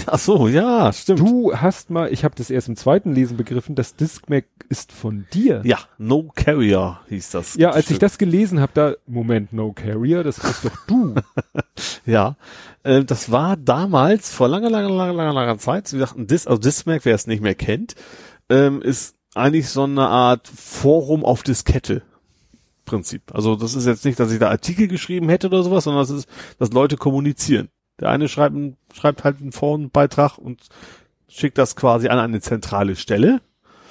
Ach 0.05 0.17
so, 0.19 0.47
ja, 0.47 0.93
stimmt. 0.93 1.19
Du 1.19 1.53
hast 1.55 1.89
mal, 1.89 2.11
ich 2.11 2.23
habe 2.23 2.35
das 2.35 2.49
erst 2.49 2.69
im 2.69 2.77
zweiten 2.77 3.11
Lesen 3.13 3.35
begriffen, 3.35 3.75
das 3.75 3.95
Discmac 3.97 4.45
ist 4.69 4.93
von 4.93 5.25
dir. 5.33 5.61
Ja, 5.65 5.77
No 5.97 6.31
Carrier 6.33 7.01
hieß 7.09 7.31
das. 7.31 7.55
Ja, 7.55 7.71
als 7.71 7.81
ich 7.81 7.85
Stück. 7.87 7.99
das 7.99 8.17
gelesen 8.17 8.61
habe, 8.61 8.71
da, 8.73 8.93
Moment, 9.07 9.51
No 9.51 9.73
Carrier, 9.73 10.23
das 10.23 10.39
bist 10.39 10.65
doch 10.65 10.77
du. 10.87 11.15
Ja, 12.05 12.35
äh, 12.83 13.03
das 13.03 13.31
war 13.31 13.57
damals 13.57 14.31
vor 14.31 14.47
langer, 14.47 14.69
langer, 14.69 14.89
langer, 14.89 15.13
langer, 15.13 15.33
langer 15.33 15.57
Zeit. 15.57 15.91
Wie 15.91 15.97
gesagt, 15.97 16.17
ein 16.17 16.27
Dis, 16.27 16.47
also 16.47 16.59
Discmac, 16.59 17.03
wer 17.05 17.15
es 17.15 17.27
nicht 17.27 17.41
mehr 17.41 17.55
kennt, 17.55 17.95
ähm, 18.49 18.81
ist 18.81 19.15
eigentlich 19.33 19.69
so 19.69 19.83
eine 19.83 20.07
Art 20.07 20.47
Forum 20.47 21.25
auf 21.25 21.43
Diskette. 21.43 22.03
Prinzip. 22.85 23.33
Also 23.33 23.55
das 23.55 23.75
ist 23.75 23.85
jetzt 23.85 24.05
nicht, 24.05 24.19
dass 24.19 24.31
ich 24.31 24.39
da 24.39 24.49
Artikel 24.49 24.87
geschrieben 24.87 25.29
hätte 25.29 25.47
oder 25.47 25.63
sowas, 25.63 25.85
sondern 25.85 26.01
das 26.01 26.09
ist, 26.09 26.27
dass 26.59 26.71
Leute 26.71 26.97
kommunizieren. 26.97 27.69
Der 27.99 28.09
eine 28.09 28.27
schreibt, 28.27 28.55
schreibt 28.93 29.23
halt 29.23 29.39
einen 29.41 29.51
Forenbeitrag 29.51 30.37
und 30.37 30.61
schickt 31.27 31.57
das 31.57 31.75
quasi 31.75 32.07
an 32.09 32.19
eine 32.19 32.41
zentrale 32.41 32.95
Stelle 32.95 33.41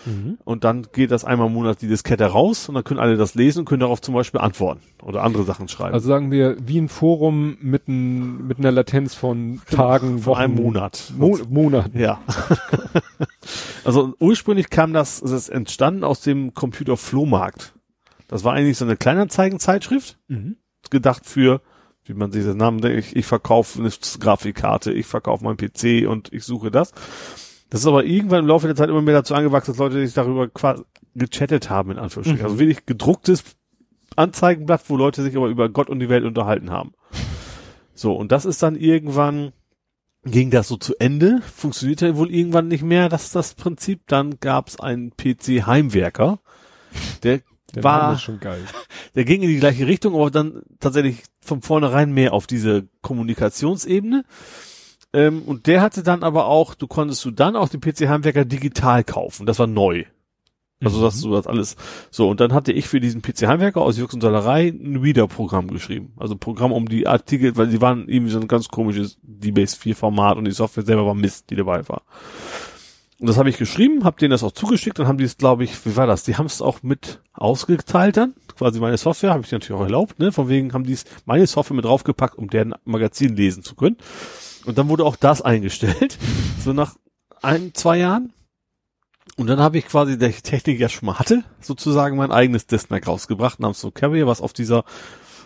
Mhm. 0.06 0.38
und 0.44 0.64
dann 0.64 0.86
geht 0.92 1.10
das 1.10 1.24
einmal 1.24 1.46
im 1.46 1.52
Monat 1.52 1.80
die 1.80 1.88
Diskette 1.88 2.24
raus 2.24 2.68
und 2.68 2.74
dann 2.74 2.84
können 2.84 3.00
alle 3.00 3.16
das 3.16 3.34
lesen 3.34 3.60
und 3.60 3.64
können 3.66 3.80
darauf 3.80 4.00
zum 4.00 4.14
Beispiel 4.14 4.40
antworten 4.40 4.80
oder 5.02 5.22
andere 5.22 5.44
Sachen 5.44 5.68
schreiben. 5.68 5.94
Also 5.94 6.08
sagen 6.08 6.30
wir, 6.30 6.56
wie 6.66 6.78
ein 6.78 6.88
Forum 6.88 7.56
mit, 7.60 7.88
ein, 7.88 8.46
mit 8.46 8.58
einer 8.58 8.72
Latenz 8.72 9.14
von 9.14 9.60
Tagen, 9.70 10.18
von 10.18 10.26
Wochen, 10.26 10.40
einem 10.40 10.54
Monat. 10.56 11.12
Mo 11.16 11.38
Monaten. 11.48 11.98
Ja. 11.98 12.20
also 13.84 14.14
ursprünglich 14.18 14.70
kam 14.70 14.92
das, 14.92 15.22
es 15.22 15.30
ist 15.30 15.48
entstanden 15.48 16.04
aus 16.04 16.20
dem 16.20 16.54
Computer 16.54 16.96
Flohmarkt. 16.96 17.74
Das 18.32 18.44
war 18.44 18.54
eigentlich 18.54 18.78
so 18.78 18.86
eine 18.86 18.96
Kleinanzeigenzeitschrift, 18.96 20.18
Mhm. 20.28 20.56
gedacht 20.90 21.26
für, 21.26 21.60
wie 22.04 22.14
man 22.14 22.32
sich 22.32 22.44
den 22.44 22.56
Namen 22.56 22.80
denkt, 22.80 22.98
ich, 22.98 23.14
ich 23.14 23.26
verkaufe 23.26 23.78
eine 23.78 23.90
Grafikkarte, 24.18 24.90
ich 24.90 25.04
verkaufe 25.06 25.44
meinen 25.44 25.58
PC 25.58 26.06
und 26.08 26.32
ich 26.32 26.44
suche 26.44 26.70
das. 26.70 26.92
Das 27.68 27.80
ist 27.80 27.86
aber 27.86 28.04
irgendwann 28.04 28.40
im 28.40 28.46
Laufe 28.46 28.66
der 28.66 28.74
Zeit 28.76 28.88
immer 28.88 29.02
mehr 29.02 29.14
dazu 29.14 29.34
angewachsen, 29.34 29.72
dass 29.72 29.78
Leute 29.78 30.04
sich 30.04 30.14
darüber 30.14 30.48
quasi 30.48 30.82
gechattet 31.14 31.68
haben, 31.68 31.90
in 31.90 31.98
Anführungsstrichen. 31.98 32.40
Mhm. 32.40 32.46
Also 32.46 32.58
wenig 32.58 32.86
gedrucktes 32.86 33.44
Anzeigenblatt, 34.16 34.84
wo 34.88 34.96
Leute 34.96 35.22
sich 35.22 35.36
aber 35.36 35.48
über 35.48 35.68
Gott 35.68 35.90
und 35.90 36.00
die 36.00 36.08
Welt 36.08 36.24
unterhalten 36.24 36.70
haben. 36.70 36.94
So, 37.94 38.14
und 38.14 38.32
das 38.32 38.46
ist 38.46 38.62
dann 38.62 38.76
irgendwann, 38.76 39.52
ging 40.24 40.50
das 40.50 40.68
so 40.68 40.78
zu 40.78 40.94
Ende, 40.98 41.42
funktionierte 41.54 42.16
wohl 42.16 42.30
irgendwann 42.30 42.68
nicht 42.68 42.82
mehr, 42.82 43.10
das 43.10 43.30
das 43.30 43.52
Prinzip. 43.54 44.06
Dann 44.06 44.40
gab 44.40 44.68
es 44.68 44.80
einen 44.80 45.12
PC-Heimwerker, 45.16 46.40
der, 47.22 47.42
Der 47.74 47.84
war, 47.84 48.18
schon 48.18 48.40
geil. 48.40 48.62
der 49.14 49.24
ging 49.24 49.42
in 49.42 49.48
die 49.48 49.58
gleiche 49.58 49.86
Richtung, 49.86 50.14
aber 50.14 50.30
dann 50.30 50.62
tatsächlich 50.80 51.22
von 51.40 51.62
vornherein 51.62 52.12
mehr 52.12 52.32
auf 52.32 52.46
diese 52.46 52.88
Kommunikationsebene. 53.00 54.24
Ähm, 55.14 55.42
und 55.42 55.66
der 55.66 55.80
hatte 55.80 56.02
dann 56.02 56.22
aber 56.22 56.46
auch, 56.46 56.74
du 56.74 56.86
konntest 56.86 57.24
du 57.24 57.30
dann 57.30 57.56
auch 57.56 57.68
den 57.68 57.80
PC-Heimwerker 57.80 58.44
digital 58.44 59.04
kaufen. 59.04 59.46
Das 59.46 59.58
war 59.58 59.66
neu. 59.66 60.04
Also 60.82 60.98
Mhm. 60.98 61.02
das 61.02 61.20
so 61.20 61.32
das 61.32 61.46
alles. 61.46 61.76
So, 62.10 62.28
und 62.28 62.40
dann 62.40 62.52
hatte 62.52 62.72
ich 62.72 62.88
für 62.88 63.00
diesen 63.00 63.22
PC-Heimwerker 63.22 63.80
aus 63.80 63.98
Jux 63.98 64.14
und 64.14 64.22
Dollerei 64.22 64.68
ein 64.68 64.96
Reader-Programm 64.96 65.68
geschrieben. 65.68 66.12
Also 66.16 66.34
ein 66.34 66.38
Programm, 66.38 66.72
um 66.72 66.88
die 66.88 67.06
Artikel, 67.06 67.56
weil 67.56 67.68
die 67.68 67.80
waren 67.80 68.08
irgendwie 68.08 68.32
so 68.32 68.40
ein 68.40 68.48
ganz 68.48 68.68
komisches 68.68 69.18
DBase 69.22 69.76
4-Format 69.76 70.36
und 70.38 70.44
die 70.44 70.50
Software 70.50 70.84
selber 70.84 71.06
war 71.06 71.14
Mist, 71.14 71.50
die 71.50 71.56
dabei 71.56 71.88
war. 71.88 72.02
Und 73.22 73.28
das 73.28 73.36
habe 73.36 73.48
ich 73.48 73.56
geschrieben, 73.56 74.02
habe 74.02 74.18
denen 74.18 74.32
das 74.32 74.42
auch 74.42 74.50
zugeschickt 74.50 74.98
und 74.98 75.06
haben 75.06 75.16
die 75.16 75.22
es, 75.22 75.36
glaube 75.36 75.62
ich, 75.62 75.86
wie 75.86 75.94
war 75.94 76.08
das? 76.08 76.24
Die 76.24 76.34
haben 76.38 76.46
es 76.46 76.60
auch 76.60 76.82
mit 76.82 77.20
ausgeteilt 77.32 78.16
dann. 78.16 78.34
Quasi 78.58 78.80
meine 78.80 78.96
Software, 78.98 79.30
habe 79.30 79.44
ich 79.44 79.52
natürlich 79.52 79.80
auch 79.80 79.84
erlaubt, 79.84 80.18
ne? 80.18 80.32
Von 80.32 80.48
wegen 80.48 80.72
haben 80.72 80.82
die 80.82 80.94
es 80.94 81.04
meine 81.24 81.46
Software 81.46 81.76
mit 81.76 81.84
draufgepackt, 81.84 82.36
um 82.36 82.50
deren 82.50 82.74
Magazin 82.84 83.36
lesen 83.36 83.62
zu 83.62 83.76
können. 83.76 83.96
Und 84.64 84.76
dann 84.76 84.88
wurde 84.88 85.04
auch 85.04 85.14
das 85.14 85.40
eingestellt. 85.40 86.18
So 86.64 86.72
nach 86.72 86.96
ein, 87.42 87.72
zwei 87.74 87.98
Jahren. 87.98 88.32
Und 89.36 89.46
dann 89.46 89.60
habe 89.60 89.78
ich 89.78 89.86
quasi, 89.86 90.18
der 90.18 90.32
Technik 90.32 90.80
ja 90.80 90.88
schon 90.88 91.06
mal 91.06 91.20
hatte, 91.20 91.44
sozusagen 91.60 92.16
mein 92.16 92.32
eigenes 92.32 92.66
Diskmac 92.66 93.06
rausgebracht 93.06 93.60
namens 93.60 93.80
so 93.80 93.92
Carrier, 93.92 94.26
was 94.26 94.40
auf 94.40 94.52
dieser, 94.52 94.82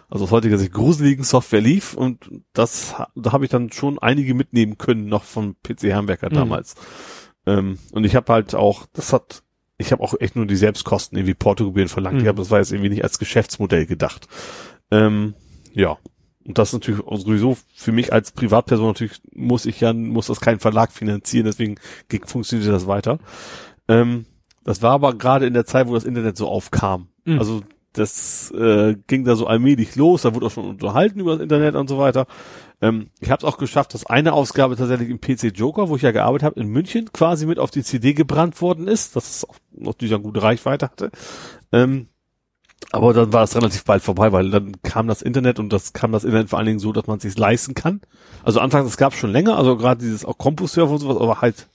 also 0.09 0.25
aus 0.25 0.31
heutiger 0.31 0.57
Sicht 0.57 0.73
gruseligen 0.73 1.25
Software 1.25 1.61
lief. 1.61 1.93
Und 1.93 2.31
das, 2.55 2.95
da 3.15 3.33
habe 3.33 3.45
ich 3.45 3.51
dann 3.51 3.71
schon 3.71 3.99
einige 3.99 4.33
mitnehmen 4.33 4.79
können, 4.79 5.11
noch 5.11 5.25
vom 5.25 5.57
PC 5.63 5.93
Handwerker 5.93 6.31
Mhm. 6.31 6.37
damals. 6.37 6.75
Ähm, 7.47 7.79
und 7.93 8.05
ich 8.05 8.17
habe 8.17 8.33
halt 8.33 8.55
auch, 8.55 8.87
das 8.93 9.13
hat, 9.13 9.43
ich 9.79 9.93
habe 9.93 10.03
auch 10.03 10.15
echt 10.19 10.37
nur 10.37 10.47
die 10.47 10.57
Selbstkosten 10.57 11.17
irgendwie 11.17 11.35
Portogebühren 11.35 11.89
verlangt. 11.89 12.17
Mhm. 12.17 12.23
Ich 12.23 12.29
habe 12.29 12.39
das 12.39 12.51
war 12.51 12.59
jetzt 12.59 12.73
irgendwie 12.73 12.91
nicht 12.91 13.05
als 13.05 13.19
Geschäftsmodell 13.19 13.87
gedacht. 13.87 14.29
Ähm, 14.91 15.35
ja. 15.73 15.97
Und 16.45 16.59
das 16.59 16.69
ist 16.69 16.75
natürlich 16.75 17.03
sowieso 17.05 17.57
für 17.75 17.93
mich 17.93 18.13
als 18.13 18.31
Privatperson 18.31 18.87
natürlich 18.87 19.21
muss 19.33 19.67
ich 19.67 19.81
ja, 19.81 19.93
muss 19.93 20.29
das 20.29 20.41
kein 20.41 20.61
Verlag 20.61 20.93
finanzieren, 20.93 21.45
deswegen 21.45 21.77
funktioniert 22.25 22.73
das 22.73 22.87
weiter. 22.87 23.19
Ähm, 23.89 24.27
das 24.63 24.81
war 24.81 24.93
aber 24.93 25.15
gerade 25.15 25.47
in 25.47 25.55
der 25.55 25.67
Zeit, 25.67 25.89
wo 25.89 25.95
das 25.95 26.05
Internet 26.05 26.37
so 26.37 26.49
aufkam. 26.49 27.09
Mhm. 27.25 27.39
Also 27.39 27.63
das 27.99 28.51
äh, 28.53 28.97
ging 29.07 29.25
da 29.25 29.37
so 29.37 29.47
allmählich 29.47 29.97
los, 29.97 30.23
da 30.23 30.35
wurde 30.35 30.47
auch 30.47 30.51
schon 30.51 30.69
unterhalten 30.69 31.21
über 31.21 31.33
das 31.33 31.43
Internet 31.43 31.75
und 31.75 31.89
so 31.89 31.99
weiter. 31.99 32.27
Ähm, 32.81 33.09
ich 33.21 33.31
habe 33.31 33.39
es 33.39 33.45
auch 33.45 33.59
geschafft, 33.59 33.95
dass 33.95 34.07
eine 34.07 34.33
Ausgabe 34.33 34.77
tatsächlich 34.77 35.09
im 35.11 35.21
PC 35.21 35.57
Joker, 35.57 35.89
wo 35.89 35.97
ich 35.97 36.03
ja 36.03 36.13
gearbeitet 36.13 36.45
habe, 36.45 36.61
in 36.61 36.69
München 36.69 37.13
quasi 37.13 37.47
mit 37.47 37.59
auf 37.59 37.71
die 37.71 37.83
CD 37.83 38.13
gebrannt 38.13 38.61
worden 38.61 38.87
ist, 38.87 39.17
dass 39.17 39.31
es 39.31 39.49
auch 39.49 39.57
natürlich 39.73 40.15
eine 40.15 40.23
gute 40.23 40.43
Reichweite 40.43 40.87
hatte. 40.87 41.11
Ähm, 41.73 42.09
aber 42.93 43.15
dann 43.15 43.33
war 43.33 43.43
es 43.43 43.57
relativ 43.57 43.85
bald 43.85 44.03
vorbei, 44.03 44.33
weil 44.33 44.51
dann 44.51 44.81
kam 44.83 45.09
das 45.09 45.23
Internet 45.23 45.59
und 45.59 45.73
das 45.73 45.93
kam 45.93 46.13
das 46.13 46.25
Internet 46.25 46.51
vor 46.51 46.59
allen 46.59 46.67
Dingen 46.67 46.79
so, 46.79 46.93
dass 46.93 47.07
man 47.07 47.17
es 47.17 47.23
sich 47.23 47.37
leisten 47.37 47.75
kann. 47.75 48.01
Also 48.45 48.61
anfangs, 48.61 48.89
es 48.89 48.97
gab 48.97 49.15
schon 49.15 49.33
länger, 49.33 49.57
also 49.57 49.77
gerade 49.77 50.01
dieses 50.01 50.25
auch 50.25 50.39
CompuServe 50.39 50.93
und 50.93 50.99
sowas, 50.99 51.17
aber 51.17 51.41
halt 51.41 51.69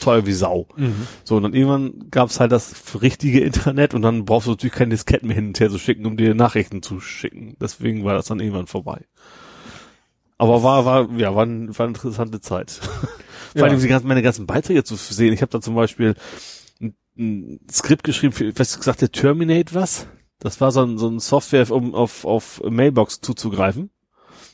teuer 0.00 0.26
wie 0.26 0.32
Sau. 0.32 0.68
Mhm. 0.76 1.06
So, 1.24 1.36
und 1.36 1.42
dann 1.44 1.54
irgendwann 1.54 2.10
gab 2.10 2.28
es 2.30 2.40
halt 2.40 2.52
das 2.52 2.74
richtige 3.00 3.40
Internet 3.40 3.94
und 3.94 4.02
dann 4.02 4.24
brauchst 4.24 4.46
du 4.46 4.52
natürlich 4.52 4.74
keine 4.74 4.90
Disketten 4.90 5.28
mehr 5.28 5.34
hin 5.36 5.48
und 5.48 5.60
her 5.60 5.70
zu 5.70 5.78
schicken, 5.78 6.06
um 6.06 6.16
dir 6.16 6.34
Nachrichten 6.34 6.82
zu 6.82 7.00
schicken. 7.00 7.56
Deswegen 7.60 8.04
war 8.04 8.14
das 8.14 8.26
dann 8.26 8.40
irgendwann 8.40 8.66
vorbei. 8.66 9.04
Aber 10.38 10.62
war, 10.62 10.84
war, 10.84 11.10
ja, 11.18 11.34
war, 11.34 11.46
ein, 11.46 11.68
war 11.78 11.86
eine 11.86 11.94
interessante 11.94 12.40
Zeit. 12.40 12.70
Vor 13.52 13.62
Ja. 13.62 13.64
allem 13.64 13.80
die 13.80 13.88
ganzen, 13.88 14.06
meine 14.08 14.22
ganzen 14.22 14.46
Beiträge 14.46 14.84
zu 14.84 14.96
sehen. 14.96 15.32
Ich 15.32 15.40
habe 15.40 15.50
da 15.50 15.60
zum 15.60 15.74
Beispiel 15.74 16.14
ein, 16.80 16.94
ein 17.18 17.60
Skript 17.70 18.04
geschrieben 18.04 18.32
für, 18.34 18.52
was 18.58 18.76
gesagt, 18.76 19.00
der 19.00 19.10
Terminate 19.12 19.74
was? 19.74 20.06
Das 20.38 20.60
war 20.60 20.70
so 20.72 20.82
ein, 20.82 20.98
so 20.98 21.08
ein 21.08 21.18
Software, 21.20 21.70
um 21.70 21.94
auf, 21.94 22.26
auf 22.26 22.62
Mailbox 22.68 23.22
zuzugreifen. 23.22 23.90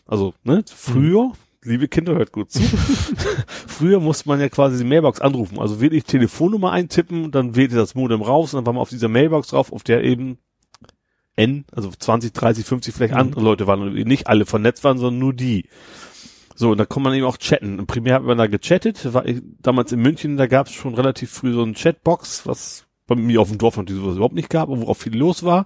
Also, 0.07 0.35
ne, 0.45 0.63
früher, 0.73 1.33
liebe 1.65 1.89
Kinder, 1.89 2.15
hört 2.15 2.33
gut 2.33 2.51
zu. 2.51 2.61
früher 3.67 4.01
musste 4.01 4.29
man 4.29 4.41
ja 4.41 4.49
quasi 4.49 4.79
die 4.79 4.89
Mailbox 4.89 5.21
anrufen. 5.21 5.59
Also 5.59 5.81
wirklich 5.81 6.05
Telefonnummer 6.05 6.73
eintippen, 6.73 7.31
dann 7.31 7.57
wählte 7.57 7.77
das 7.77 7.95
Modem 7.95 8.23
raus 8.23 8.53
und 8.53 8.59
dann 8.59 8.67
war 8.67 8.73
man 8.73 8.83
auf 8.83 8.91
dieser 8.91 9.09
Mailbox 9.09 9.49
drauf, 9.49 9.73
auf 9.73 9.83
der 9.83 10.03
eben 10.05 10.39
N, 11.35 11.65
also 11.73 11.91
20, 11.91 12.33
30, 12.33 12.65
50 12.65 12.95
vielleicht 12.95 13.15
Mhm. 13.15 13.21
andere 13.21 13.41
Leute 13.43 13.67
waren 13.67 13.81
und 13.81 13.95
nicht 13.95 14.27
alle 14.27 14.45
vernetzt 14.45 14.85
waren, 14.85 14.99
sondern 14.99 15.19
nur 15.19 15.33
die. 15.33 15.69
So, 16.55 16.73
und 16.73 16.79
da 16.79 16.85
kann 16.85 17.03
man 17.03 17.15
eben 17.15 17.25
auch 17.25 17.39
chatten. 17.39 17.79
Und 17.79 17.87
primär 17.87 18.15
hat 18.15 18.25
man 18.25 18.37
da 18.37 18.47
gechattet, 18.47 19.15
war 19.15 19.27
ich, 19.27 19.41
damals 19.61 19.93
in 19.93 20.01
München, 20.01 20.37
da 20.37 20.47
gab 20.47 20.67
es 20.67 20.75
schon 20.75 20.95
relativ 20.95 21.31
früh 21.31 21.55
so 21.55 21.63
ein 21.63 21.75
Chatbox, 21.75 22.47
was 22.47 22.85
bei 23.07 23.15
mir 23.15 23.41
auf 23.41 23.49
dem 23.49 23.59
Dorf 23.59 23.77
natürlich 23.77 24.03
sowas 24.03 24.17
überhaupt 24.17 24.35
nicht 24.35 24.51
gab, 24.51 24.69
und 24.69 24.83
wo 24.83 24.89
auch 24.89 24.97
viel 24.97 25.17
los 25.17 25.43
war. 25.43 25.65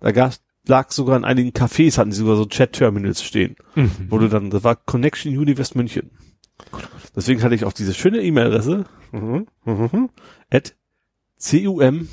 Da 0.00 0.12
gab's, 0.12 0.40
lag 0.68 0.90
sogar 0.92 1.16
in 1.16 1.24
einigen 1.24 1.50
Cafés, 1.50 1.98
hatten 1.98 2.12
sie 2.12 2.18
sogar 2.20 2.36
so 2.36 2.46
Chat-Terminals 2.46 3.22
stehen, 3.24 3.56
Mhm. 3.74 3.90
wo 4.10 4.18
du 4.18 4.28
dann, 4.28 4.50
das 4.50 4.62
war 4.64 4.76
Connection 4.76 5.36
Universe 5.36 5.76
München. 5.76 6.10
Deswegen 7.16 7.42
hatte 7.42 7.54
ich 7.54 7.64
auch 7.64 7.72
diese 7.72 7.94
schöne 7.94 8.20
E-Mail-Adresse, 8.22 8.84
mhm, 9.12 9.46
mhm, 9.64 10.10
at 10.50 10.74
cum.de. 11.40 12.06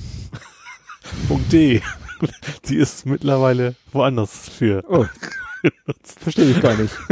Die 2.70 2.76
ist 2.78 3.06
mittlerweile 3.06 3.76
woanders 3.92 4.50
für. 4.50 4.84
Oh. 4.88 5.06
Verstehe 6.04 6.50
ich 6.52 6.62
gar 6.62 6.76
nicht. 6.78 6.94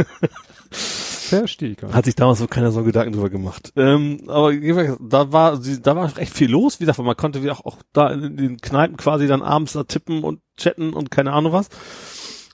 Verstehe 1.38 1.70
ich 1.70 1.76
gar 1.76 1.88
nicht. 1.88 1.96
Hat 1.96 2.04
sich 2.04 2.14
damals 2.14 2.38
so 2.38 2.46
keiner 2.46 2.72
so 2.72 2.82
Gedanken 2.82 3.12
drüber 3.12 3.30
gemacht. 3.30 3.72
Ähm, 3.76 4.22
aber 4.28 4.52
da 5.00 5.32
war, 5.32 5.58
da 5.58 5.96
war 5.96 6.18
echt 6.18 6.34
viel 6.34 6.50
los. 6.50 6.80
Wie 6.80 6.84
gesagt, 6.84 6.98
man 6.98 7.16
konnte 7.16 7.42
wieder 7.42 7.52
auch, 7.52 7.64
auch 7.64 7.78
da 7.92 8.10
in 8.10 8.36
den 8.36 8.56
Kneipen 8.58 8.96
quasi 8.96 9.26
dann 9.26 9.42
abends 9.42 9.72
da 9.72 9.84
tippen 9.84 10.24
und 10.24 10.40
chatten 10.56 10.92
und 10.92 11.10
keine 11.10 11.32
Ahnung 11.32 11.52
was. 11.52 11.68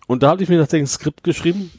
Und 0.07 0.23
da 0.23 0.31
habe 0.31 0.43
ich 0.43 0.49
mir 0.49 0.59
tatsächlich 0.59 0.91
ein 0.91 0.93
Skript 0.93 1.23
geschrieben, 1.23 1.71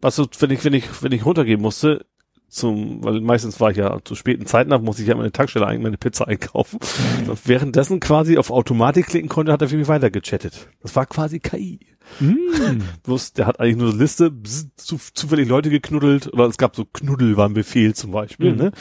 was 0.00 0.16
so, 0.16 0.26
wenn 0.40 0.50
ich, 0.50 0.64
wenn 0.64 0.74
ich, 0.74 1.02
wenn 1.02 1.12
ich 1.12 1.24
runtergehen 1.24 1.60
musste, 1.60 2.04
zum, 2.52 3.02
weil 3.02 3.22
meistens 3.22 3.60
war 3.60 3.70
ich 3.70 3.78
ja 3.78 3.98
zu 4.04 4.14
späten 4.14 4.44
Zeiten, 4.44 4.68
da 4.68 4.78
musste 4.78 5.00
ich 5.00 5.08
ja 5.08 5.14
meine 5.14 5.32
Tankstelle 5.32 5.66
eigentlich 5.66 5.82
meine 5.82 5.96
Pizza 5.96 6.28
einkaufen. 6.28 6.78
Und 7.26 7.38
währenddessen 7.48 7.98
quasi 7.98 8.36
auf 8.36 8.50
Automatik 8.50 9.06
klicken 9.06 9.30
konnte, 9.30 9.52
hat 9.52 9.62
er 9.62 9.68
für 9.70 9.78
mich 9.78 9.88
weiter 9.88 10.10
gechattet. 10.10 10.68
Das 10.82 10.94
war 10.94 11.06
quasi 11.06 11.40
KI. 11.40 11.80
Mm. 12.20 12.36
Bloß, 13.04 13.32
der 13.32 13.46
hat 13.46 13.58
eigentlich 13.58 13.76
nur 13.78 13.88
eine 13.90 13.98
Liste, 13.98 14.30
bzz, 14.30 14.66
zu, 14.76 14.98
zufällig 15.14 15.48
Leute 15.48 15.70
geknuddelt, 15.70 16.30
oder 16.30 16.44
es 16.44 16.58
gab 16.58 16.76
so 16.76 16.84
Knuddel 16.84 17.38
war 17.38 17.48
ein 17.48 17.54
Befehl 17.54 17.94
zum 17.94 18.10
Beispiel, 18.10 18.52
Mhm. 18.52 18.58
ne? 18.58 18.72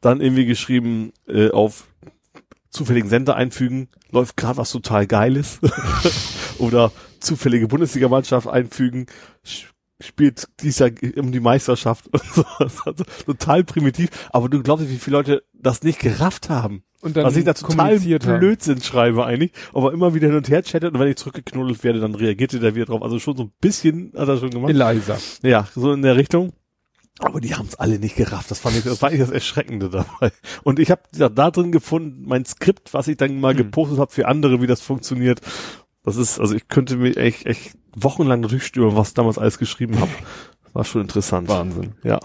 Dann 0.00 0.20
irgendwie 0.20 0.46
geschrieben, 0.46 1.12
äh, 1.26 1.50
auf 1.50 1.88
zufälligen 2.70 3.10
Sender 3.10 3.34
einfügen, 3.34 3.88
läuft 4.12 4.36
gerade 4.36 4.58
was 4.58 4.70
total 4.70 5.08
Geiles. 5.08 5.58
oder 6.58 6.92
zufällige 7.18 7.66
Bundesligamannschaft 7.66 8.46
einfügen, 8.46 9.06
spielt 10.00 10.48
dies 10.60 10.78
Jahr 10.78 10.90
um 11.16 11.32
die 11.32 11.40
Meisterschaft 11.40 12.08
und 12.08 12.22
so. 12.34 12.44
Also, 12.58 13.04
total 13.26 13.64
primitiv, 13.64 14.10
aber 14.30 14.48
du 14.48 14.62
glaubst 14.62 14.84
nicht, 14.84 14.94
wie 14.94 14.98
viele 14.98 15.16
Leute 15.18 15.42
das 15.52 15.82
nicht 15.82 15.98
gerafft 15.98 16.48
haben. 16.50 16.82
Und 17.00 17.16
dann 17.16 17.24
Was 17.24 17.36
ich 17.36 17.44
da 17.44 17.54
total 17.54 17.98
haben. 18.00 18.38
Blödsinn 18.40 18.82
schreibe 18.82 19.24
eigentlich, 19.24 19.52
aber 19.72 19.92
immer 19.92 20.14
wieder 20.14 20.26
hin 20.28 20.36
und 20.36 20.48
her 20.48 20.62
chattet 20.62 20.92
und 20.94 20.98
wenn 20.98 21.08
ich 21.08 21.16
zurückgeknuddelt 21.16 21.84
werde, 21.84 22.00
dann 22.00 22.14
reagierte 22.16 22.58
der 22.58 22.74
wieder 22.74 22.86
drauf. 22.86 23.02
Also 23.02 23.20
schon 23.20 23.36
so 23.36 23.44
ein 23.44 23.52
bisschen 23.60 24.12
hat 24.16 24.28
er 24.28 24.38
schon 24.38 24.50
gemacht. 24.50 24.70
Eliza. 24.70 25.16
Ja, 25.42 25.68
so 25.76 25.92
in 25.92 26.02
der 26.02 26.16
Richtung. 26.16 26.52
Aber 27.20 27.40
die 27.40 27.54
haben 27.54 27.66
es 27.66 27.74
alle 27.76 27.98
nicht 27.98 28.16
gerafft. 28.16 28.50
Das 28.50 28.60
fand 28.60 28.76
ich, 28.76 28.84
das 28.84 29.02
war 29.02 29.08
eigentlich 29.08 29.22
das 29.22 29.30
Erschreckende 29.30 29.90
dabei. 29.90 30.30
Und 30.62 30.78
ich 30.78 30.90
habe 30.90 31.02
da, 31.12 31.28
da 31.28 31.50
drin 31.50 31.72
gefunden, 31.72 32.22
mein 32.26 32.44
Skript, 32.44 32.94
was 32.94 33.08
ich 33.08 33.16
dann 33.16 33.40
mal 33.40 33.50
Hm. 33.50 33.58
gepostet 33.58 33.98
habe 33.98 34.12
für 34.12 34.26
andere, 34.28 34.60
wie 34.62 34.66
das 34.68 34.80
funktioniert. 34.80 35.40
Das 36.04 36.16
ist, 36.16 36.38
also 36.40 36.54
ich 36.54 36.68
könnte 36.68 36.96
mir 36.96 37.16
echt, 37.16 37.46
echt 37.46 37.72
wochenlang 37.94 38.42
durchstöbern, 38.42 38.96
was 38.96 39.08
ich 39.08 39.14
damals 39.14 39.38
alles 39.38 39.58
geschrieben 39.58 39.98
habe. 40.00 40.10
War 40.72 40.84
schon 40.84 41.02
interessant. 41.02 41.48
Wahnsinn. 41.48 41.94
Ja. 42.02 42.20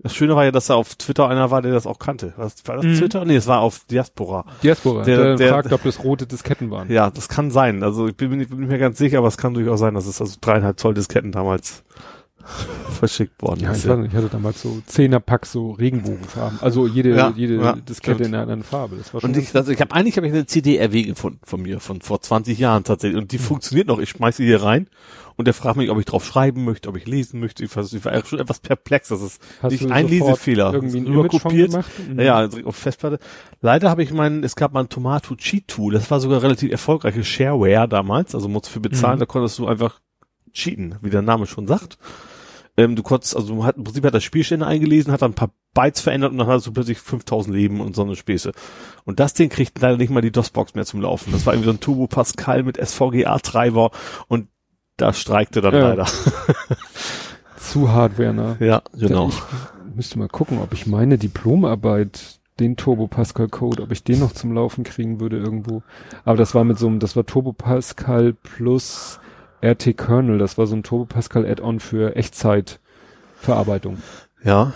Das 0.00 0.14
Schöne 0.14 0.36
war 0.36 0.44
ja, 0.44 0.52
dass 0.52 0.68
da 0.68 0.76
auf 0.76 0.94
Twitter 0.94 1.28
einer 1.28 1.50
war, 1.50 1.60
der 1.60 1.72
das 1.72 1.84
auch 1.86 1.98
kannte. 1.98 2.32
Was, 2.36 2.54
war 2.66 2.76
das 2.76 2.84
Mhm. 2.84 2.94
Twitter? 2.98 3.24
Nee, 3.24 3.34
es 3.34 3.48
war 3.48 3.60
auf 3.60 3.84
Diaspora. 3.90 4.44
Diaspora. 4.62 5.02
Der- 5.02 5.16
Der, 5.16 5.36
der- 5.36 5.48
fragt, 5.48 5.72
ob 5.72 5.82
das 5.82 6.04
rote 6.04 6.26
Disketten 6.26 6.70
waren. 6.70 6.88
Ja, 6.90 7.10
das 7.10 7.28
kann 7.28 7.50
sein. 7.50 7.82
Also 7.82 8.06
ich 8.06 8.16
bin 8.16 8.30
mir 8.30 8.36
nicht, 8.36 8.50
bin 8.50 8.60
nicht 8.60 8.68
mehr 8.68 8.78
ganz 8.78 8.96
sicher, 8.98 9.18
aber 9.18 9.26
es 9.28 9.36
kann 9.38 9.54
durchaus 9.54 9.80
sein, 9.80 9.94
dass 9.94 10.06
es 10.06 10.20
also 10.20 10.36
dreieinhalb 10.40 10.78
Zoll 10.78 10.94
Disketten 10.94 11.32
damals 11.32 11.82
verschickt 12.98 13.40
worden 13.42 13.60
Ja, 13.60 13.72
ist. 13.72 13.84
nicht, 13.86 14.08
ich 14.12 14.14
hatte 14.16 14.28
damals 14.28 14.62
so 14.62 14.80
Zehnerpack 14.86 15.46
so 15.46 15.72
Regenbogenfarben. 15.72 16.58
Also 16.60 16.86
jede, 16.86 17.14
Ja, 17.14 17.32
jede 17.36 17.56
ja, 17.56 17.72
Diskette 17.72 18.24
in 18.24 18.34
einer 18.34 18.42
anderen 18.42 18.62
Farbe. 18.62 18.96
Das 18.96 19.12
war 19.14 19.20
schon 19.20 19.30
Und 19.30 19.36
ich, 19.36 19.54
also 19.54 19.70
ich 19.72 19.80
habe 19.80 19.94
eigentlich 19.94 20.16
habe 20.16 20.26
ich 20.26 20.32
eine 20.32 20.46
CD-RW 20.46 21.02
gefunden 21.02 21.40
von 21.44 21.62
mir 21.62 21.80
von 21.80 22.00
vor 22.00 22.20
20 22.20 22.58
Jahren 22.58 22.84
tatsächlich 22.84 23.20
und 23.20 23.32
die 23.32 23.38
funktioniert 23.38 23.86
noch. 23.88 23.98
Ich 23.98 24.10
schmeiße 24.10 24.38
sie 24.38 24.46
hier 24.46 24.62
rein 24.62 24.88
und 25.36 25.46
der 25.46 25.54
fragt 25.54 25.76
mich, 25.76 25.90
ob 25.90 25.98
ich 25.98 26.04
drauf 26.06 26.24
schreiben 26.24 26.64
möchte, 26.64 26.88
ob 26.88 26.96
ich 26.96 27.06
lesen 27.06 27.38
möchte. 27.38 27.62
Ich, 27.64 27.70
vers- 27.70 27.92
ich 27.92 28.04
war 28.04 28.24
schon 28.24 28.40
etwas 28.40 28.58
perplex. 28.58 29.08
Das 29.08 29.20
ist 29.22 29.40
Hast 29.62 29.70
nicht 29.72 29.88
ein 29.90 30.08
Lesefehler. 30.08 30.72
Irgendwie 30.74 31.00
Nur 31.00 31.28
kopiert. 31.28 31.72
Mhm. 32.08 32.18
Ja, 32.18 32.46
direkt 32.48 32.66
auf 32.66 32.74
Festplatte. 32.76 33.18
Leider 33.60 33.88
habe 33.90 34.02
ich 34.02 34.12
meinen, 34.12 34.42
es 34.42 34.56
gab 34.56 34.72
mal 34.72 34.80
ein 34.80 34.88
Tomato 34.88 35.36
Cheat 35.36 35.68
Tool. 35.68 35.92
Das 35.92 36.10
war 36.10 36.18
sogar 36.20 36.42
relativ 36.42 36.70
erfolgreiche 36.72 37.22
Shareware 37.22 37.86
damals. 37.88 38.34
Also 38.34 38.48
musst 38.48 38.66
du 38.66 38.70
für 38.70 38.80
bezahlen. 38.80 39.16
Mhm. 39.16 39.20
Da 39.20 39.26
konntest 39.26 39.58
du 39.58 39.66
einfach 39.68 40.00
cheaten, 40.52 40.96
wie 41.02 41.10
der 41.10 41.22
Name 41.22 41.46
schon 41.46 41.68
sagt. 41.68 41.98
Ähm, 42.78 42.94
du 42.96 43.02
konntest, 43.02 43.36
also 43.36 43.64
hat, 43.64 43.76
im 43.76 43.82
Prinzip 43.84 44.04
hat 44.06 44.14
das 44.14 44.22
Spielstände 44.22 44.66
eingelesen, 44.66 45.12
hat 45.12 45.20
dann 45.22 45.32
ein 45.32 45.34
paar 45.34 45.50
Bytes 45.74 46.00
verändert 46.00 46.30
und 46.32 46.38
dann 46.38 46.46
hattest 46.46 46.68
du 46.68 46.72
plötzlich 46.72 46.98
5000 46.98 47.54
Leben 47.54 47.80
und 47.80 47.94
so 47.96 48.02
eine 48.02 48.14
Späße. 48.16 48.52
Und 49.04 49.18
das 49.20 49.34
Ding 49.34 49.48
kriegt 49.50 49.80
leider 49.80 49.96
nicht 49.96 50.10
mal 50.10 50.20
die 50.20 50.30
DOS-Box 50.30 50.74
mehr 50.74 50.86
zum 50.86 51.00
Laufen. 51.02 51.32
Das 51.32 51.44
war 51.44 51.54
irgendwie 51.54 51.70
so 51.70 51.74
ein 51.74 51.80
Turbo 51.80 52.06
Pascal 52.06 52.62
mit 52.62 52.76
SVGA-Treiber 52.76 53.90
und 54.28 54.46
da 54.96 55.12
streikte 55.12 55.60
dann 55.60 55.74
Ja. 55.74 55.88
leider. 55.88 56.06
Zu 57.58 57.92
hardware, 57.92 58.32
ne? 58.32 58.56
Ja, 58.60 58.82
genau. 58.96 59.28
Ich 59.28 59.94
müsste 59.96 60.18
mal 60.18 60.28
gucken, 60.28 60.58
ob 60.62 60.72
ich 60.72 60.86
meine 60.86 61.18
Diplomarbeit 61.18 62.38
den 62.60 62.76
Turbo 62.76 63.06
Pascal 63.08 63.48
Code, 63.48 63.82
ob 63.82 63.92
ich 63.92 64.04
den 64.04 64.20
noch 64.20 64.32
zum 64.32 64.52
Laufen 64.52 64.84
kriegen 64.84 65.20
würde 65.20 65.38
irgendwo. 65.38 65.82
Aber 66.24 66.36
das 66.36 66.54
war 66.54 66.64
mit 66.64 66.78
so 66.78 66.86
einem, 66.86 67.00
das 67.00 67.16
war 67.16 67.26
Turbo 67.26 67.52
Pascal 67.52 68.34
plus 68.34 69.20
RT 69.62 69.96
Kernel, 69.96 70.38
das 70.38 70.58
war 70.58 70.66
so 70.66 70.76
ein 70.76 70.82
Turbo 70.82 71.06
Pascal 71.06 71.44
Add-on 71.46 71.80
für 71.80 72.14
Echtzeitverarbeitung. 72.16 73.98
Ja. 74.44 74.72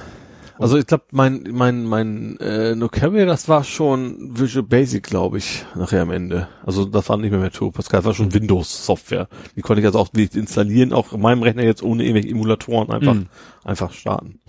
Also 0.59 0.77
ich 0.77 0.87
glaube, 0.87 1.05
mein 1.11 1.43
mein 1.51 1.85
mein 1.85 2.37
äh, 2.39 2.75
No 2.77 2.89
Carrier, 2.89 3.27
das 3.27 3.49
war 3.49 3.65
schon 3.65 4.39
Visual 4.39 4.65
Basic, 4.65 5.03
glaube 5.03 5.39
ich, 5.39 5.65
nachher 5.75 6.03
am 6.03 6.11
Ende. 6.11 6.47
Also 6.65 6.85
das 6.85 7.09
war 7.09 7.17
nicht 7.17 7.31
mehr 7.31 7.41
mehr 7.41 7.51
Turbo 7.51 7.73
Pascal, 7.77 7.99
das 7.99 8.05
war 8.07 8.15
schon 8.15 8.33
Windows 8.35 8.87
Software. 8.87 9.29
Die 9.57 9.63
konnte 9.63 9.81
ich 9.81 9.87
also 9.87 9.99
auch 9.99 10.13
nicht 10.13 10.37
installieren, 10.37 10.93
auch 10.93 11.13
auf 11.13 11.19
meinem 11.19 11.43
Rechner 11.43 11.65
jetzt 11.65 11.83
ohne 11.83 12.05
irgendwelche 12.05 12.29
Emulatoren 12.29 12.91
einfach 12.91 13.15
Mhm. 13.15 13.27
einfach 13.65 13.93
starten. 13.93 14.41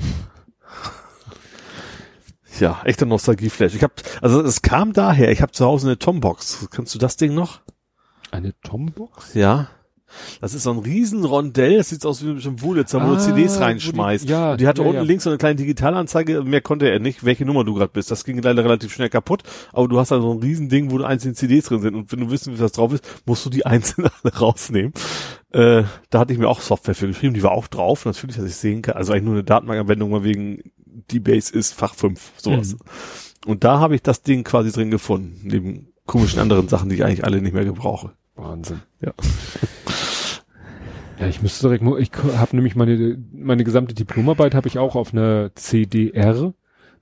Ja, 2.59 2.81
echter 2.83 3.05
Nostalgieflash. 3.07 3.73
Ich 3.73 3.81
habe 3.81 3.93
also 4.21 4.41
es 4.41 4.61
kam 4.61 4.93
daher, 4.93 5.31
ich 5.31 5.41
habe 5.41 5.51
zu 5.51 5.65
Hause 5.65 5.87
eine 5.87 5.97
Tombox. 5.97 6.67
Kennst 6.71 6.93
du 6.93 6.99
das 6.99 7.17
Ding 7.17 7.33
noch? 7.33 7.61
Eine 8.29 8.53
Tombox? 8.61 9.33
Ja. 9.33 9.69
Das 10.41 10.53
ist 10.53 10.63
so 10.63 10.71
ein 10.71 10.79
riesen 10.79 11.23
Rondell, 11.25 11.77
das 11.77 11.89
sieht 11.89 12.05
aus 12.05 12.23
wie 12.23 12.29
ein 12.29 12.61
Wurlitzer, 12.61 13.01
wo 13.01 13.11
du 13.11 13.15
Ah, 13.15 13.19
CDs 13.19 13.53
wo 13.55 13.57
die- 13.57 13.63
reinschmeißt. 13.63 14.29
ja, 14.29 14.51
und 14.53 14.61
die 14.61 14.67
hatte 14.67 14.81
ja, 14.81 14.87
unten 14.87 15.01
ja. 15.01 15.07
links 15.07 15.23
so 15.23 15.29
eine 15.29 15.37
kleine 15.37 15.55
Digitalanzeige, 15.55 16.43
mehr 16.43 16.61
konnte 16.61 16.89
er 16.89 16.99
nicht, 16.99 17.23
welche 17.23 17.45
Nummer 17.45 17.63
du 17.63 17.73
gerade 17.73 17.91
bist. 17.93 18.11
Das 18.11 18.25
ging 18.25 18.41
leider 18.41 18.63
relativ 18.63 18.93
schnell 18.93 19.09
kaputt, 19.09 19.43
aber 19.71 19.87
du 19.87 19.99
hast 19.99 20.11
da 20.11 20.19
so 20.21 20.31
ein 20.33 20.39
riesen 20.39 20.69
Ding, 20.69 20.91
wo 20.91 20.97
du 20.97 21.03
einzelne 21.03 21.33
CDs 21.33 21.65
drin 21.65 21.81
sind 21.81 21.95
und 21.95 22.11
wenn 22.11 22.19
du 22.19 22.31
wissen 22.31 22.51
willst, 22.51 22.63
was 22.63 22.71
drauf 22.73 22.93
ist, 22.93 23.03
musst 23.25 23.45
du 23.45 23.49
die 23.49 23.65
einzeln 23.65 24.07
alle 24.23 24.33
rausnehmen. 24.35 24.93
Äh, 25.51 25.83
da 26.09 26.19
hatte 26.19 26.33
ich 26.33 26.39
mir 26.39 26.47
auch 26.49 26.61
Software 26.61 26.95
für 26.95 27.07
geschrieben, 27.07 27.33
die 27.35 27.43
war 27.43 27.51
auch 27.51 27.67
drauf, 27.67 28.05
natürlich, 28.05 28.35
dass 28.37 28.45
ich 28.45 28.55
sehen 28.55 28.81
kann. 28.81 28.95
Also 28.95 29.13
eigentlich 29.13 29.23
nur 29.25 29.33
eine 29.35 29.43
Datenbankanwendung, 29.43 30.09
mal 30.09 30.23
wegen 30.23 30.63
D-Base 31.11 31.53
ist 31.53 31.73
Fach 31.73 31.93
5, 31.95 32.31
sowas. 32.37 32.73
Mhm. 32.73 32.79
Und 33.45 33.63
da 33.63 33.79
habe 33.79 33.93
ich 33.95 34.01
das 34.01 34.21
Ding 34.21 34.43
quasi 34.43 34.71
drin 34.71 34.89
gefunden, 34.89 35.41
neben 35.43 35.87
komischen 36.05 36.39
anderen 36.39 36.67
Sachen, 36.69 36.89
die 36.89 36.95
ich 36.95 37.03
eigentlich 37.03 37.23
alle 37.25 37.41
nicht 37.41 37.53
mehr 37.53 37.65
gebrauche. 37.65 38.11
Wahnsinn. 38.35 38.81
Ja. 39.01 39.13
Ja, 41.19 41.27
ich 41.27 41.41
müsste 41.41 41.67
direkt, 41.69 41.83
ich 41.99 42.11
habe 42.37 42.55
nämlich 42.55 42.75
meine, 42.75 43.17
meine 43.31 43.63
gesamte 43.63 43.93
Diplomarbeit 43.93 44.55
habe 44.55 44.67
ich 44.67 44.79
auch 44.79 44.95
auf 44.95 45.13
einer 45.13 45.51
CDR, 45.55 46.53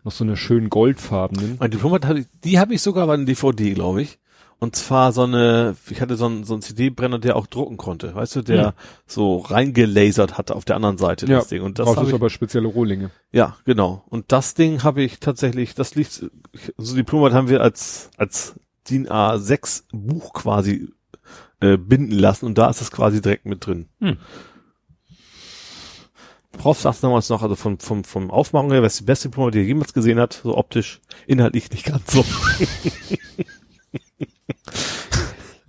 noch 0.03 0.11
so 0.11 0.23
einer 0.23 0.35
schönen 0.35 0.69
goldfarbenen. 0.69 1.57
Mein 1.59 1.71
Diplomat 1.71 2.05
hatte 2.05 2.19
ich, 2.21 2.25
die 2.43 2.59
habe 2.59 2.73
ich 2.73 2.81
sogar 2.81 3.07
bei 3.07 3.13
einer 3.13 3.25
DVD, 3.25 3.73
glaube 3.73 4.01
ich. 4.01 4.19
Und 4.59 4.75
zwar 4.75 5.11
so 5.11 5.23
eine, 5.23 5.75
ich 5.89 6.01
hatte 6.01 6.15
so 6.17 6.27
einen, 6.27 6.43
so 6.43 6.53
einen 6.53 6.61
CD-Brenner, 6.61 7.17
der 7.17 7.35
auch 7.35 7.47
drucken 7.47 7.77
konnte, 7.77 8.13
weißt 8.13 8.35
du, 8.35 8.41
der 8.43 8.65
Hm. 8.67 8.73
so 9.07 9.37
reingelasert 9.37 10.37
hatte 10.37 10.55
auf 10.55 10.65
der 10.65 10.75
anderen 10.75 10.99
Seite 10.99 11.25
Ja, 11.25 11.39
das 11.39 11.47
Ding. 11.47 11.63
Und 11.63 11.79
das 11.79 11.85
Brauchst 11.85 11.97
habe 11.97 12.05
du 12.09 12.15
ich, 12.15 12.21
aber 12.21 12.29
spezielle 12.29 12.67
Rohlinge. 12.67 13.09
ja, 13.31 13.55
genau. 13.65 14.03
Und 14.09 14.31
das 14.31 14.53
Ding 14.53 14.83
habe 14.83 15.01
ich 15.01 15.19
tatsächlich, 15.19 15.73
das 15.73 15.95
liegt, 15.95 16.29
so 16.77 16.95
Diplomat 16.95 17.33
haben 17.33 17.49
wir 17.49 17.61
als, 17.61 18.11
als 18.17 18.53
DIN 18.87 19.07
A6 19.07 19.83
Buch 19.93 20.33
quasi 20.33 20.89
äh, 21.61 21.77
binden 21.77 22.17
lassen 22.17 22.45
und 22.45 22.57
da 22.57 22.69
ist 22.69 22.81
es 22.81 22.91
quasi 22.91 23.21
direkt 23.21 23.45
mit 23.45 23.65
drin. 23.65 23.87
Hm. 23.99 24.17
Prof 26.51 26.79
sagt 26.79 27.03
damals 27.03 27.29
noch, 27.29 27.41
also 27.41 27.55
vom, 27.55 27.79
vom, 27.79 28.03
vom 28.03 28.29
Aufmachung 28.29 28.71
her, 28.71 28.83
was 28.83 28.97
die 28.97 29.05
beste 29.05 29.29
Diplomat, 29.29 29.53
die 29.53 29.59
er 29.59 29.65
jemals 29.65 29.93
gesehen 29.93 30.19
hat, 30.19 30.41
so 30.43 30.57
optisch, 30.57 30.99
inhaltlich 31.25 31.71
nicht 31.71 31.85
ganz 31.85 32.11
so. 32.11 32.25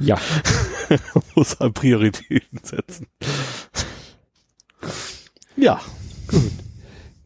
Ja. 0.03 0.19
muss 1.35 1.59
halt 1.61 1.75
Prioritäten 1.75 2.59
setzen. 2.62 3.07
Ja. 5.57 5.81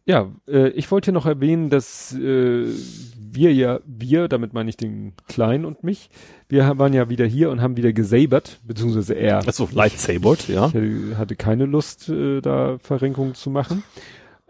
Ja, 0.05 0.31
äh, 0.47 0.69
ich 0.69 0.89
wollte 0.91 1.05
hier 1.05 1.13
noch 1.13 1.25
erwähnen, 1.25 1.69
dass 1.69 2.13
äh, 2.13 2.67
wir 3.37 3.53
ja, 3.53 3.79
wir, 3.85 4.27
damit 4.27 4.53
meine 4.53 4.69
ich 4.69 4.75
den 4.75 5.13
Kleinen 5.29 5.63
und 5.63 5.81
mich, 5.83 6.09
wir 6.49 6.77
waren 6.77 6.91
ja 6.93 7.07
wieder 7.09 7.25
hier 7.25 7.49
und 7.49 7.61
haben 7.61 7.77
wieder 7.77 7.93
gesabert, 7.93 8.59
beziehungsweise 8.65 9.13
er. 9.13 9.47
Also 9.47 9.69
Lightsabered, 9.71 10.49
ja. 10.49 10.67
Ich 10.73 11.15
hatte, 11.15 11.37
keine 11.37 11.65
Lust, 11.65 12.09
äh, 12.09 12.41
da 12.41 12.77
Verrenkungen 12.79 13.33
zu 13.35 13.49
machen. 13.49 13.83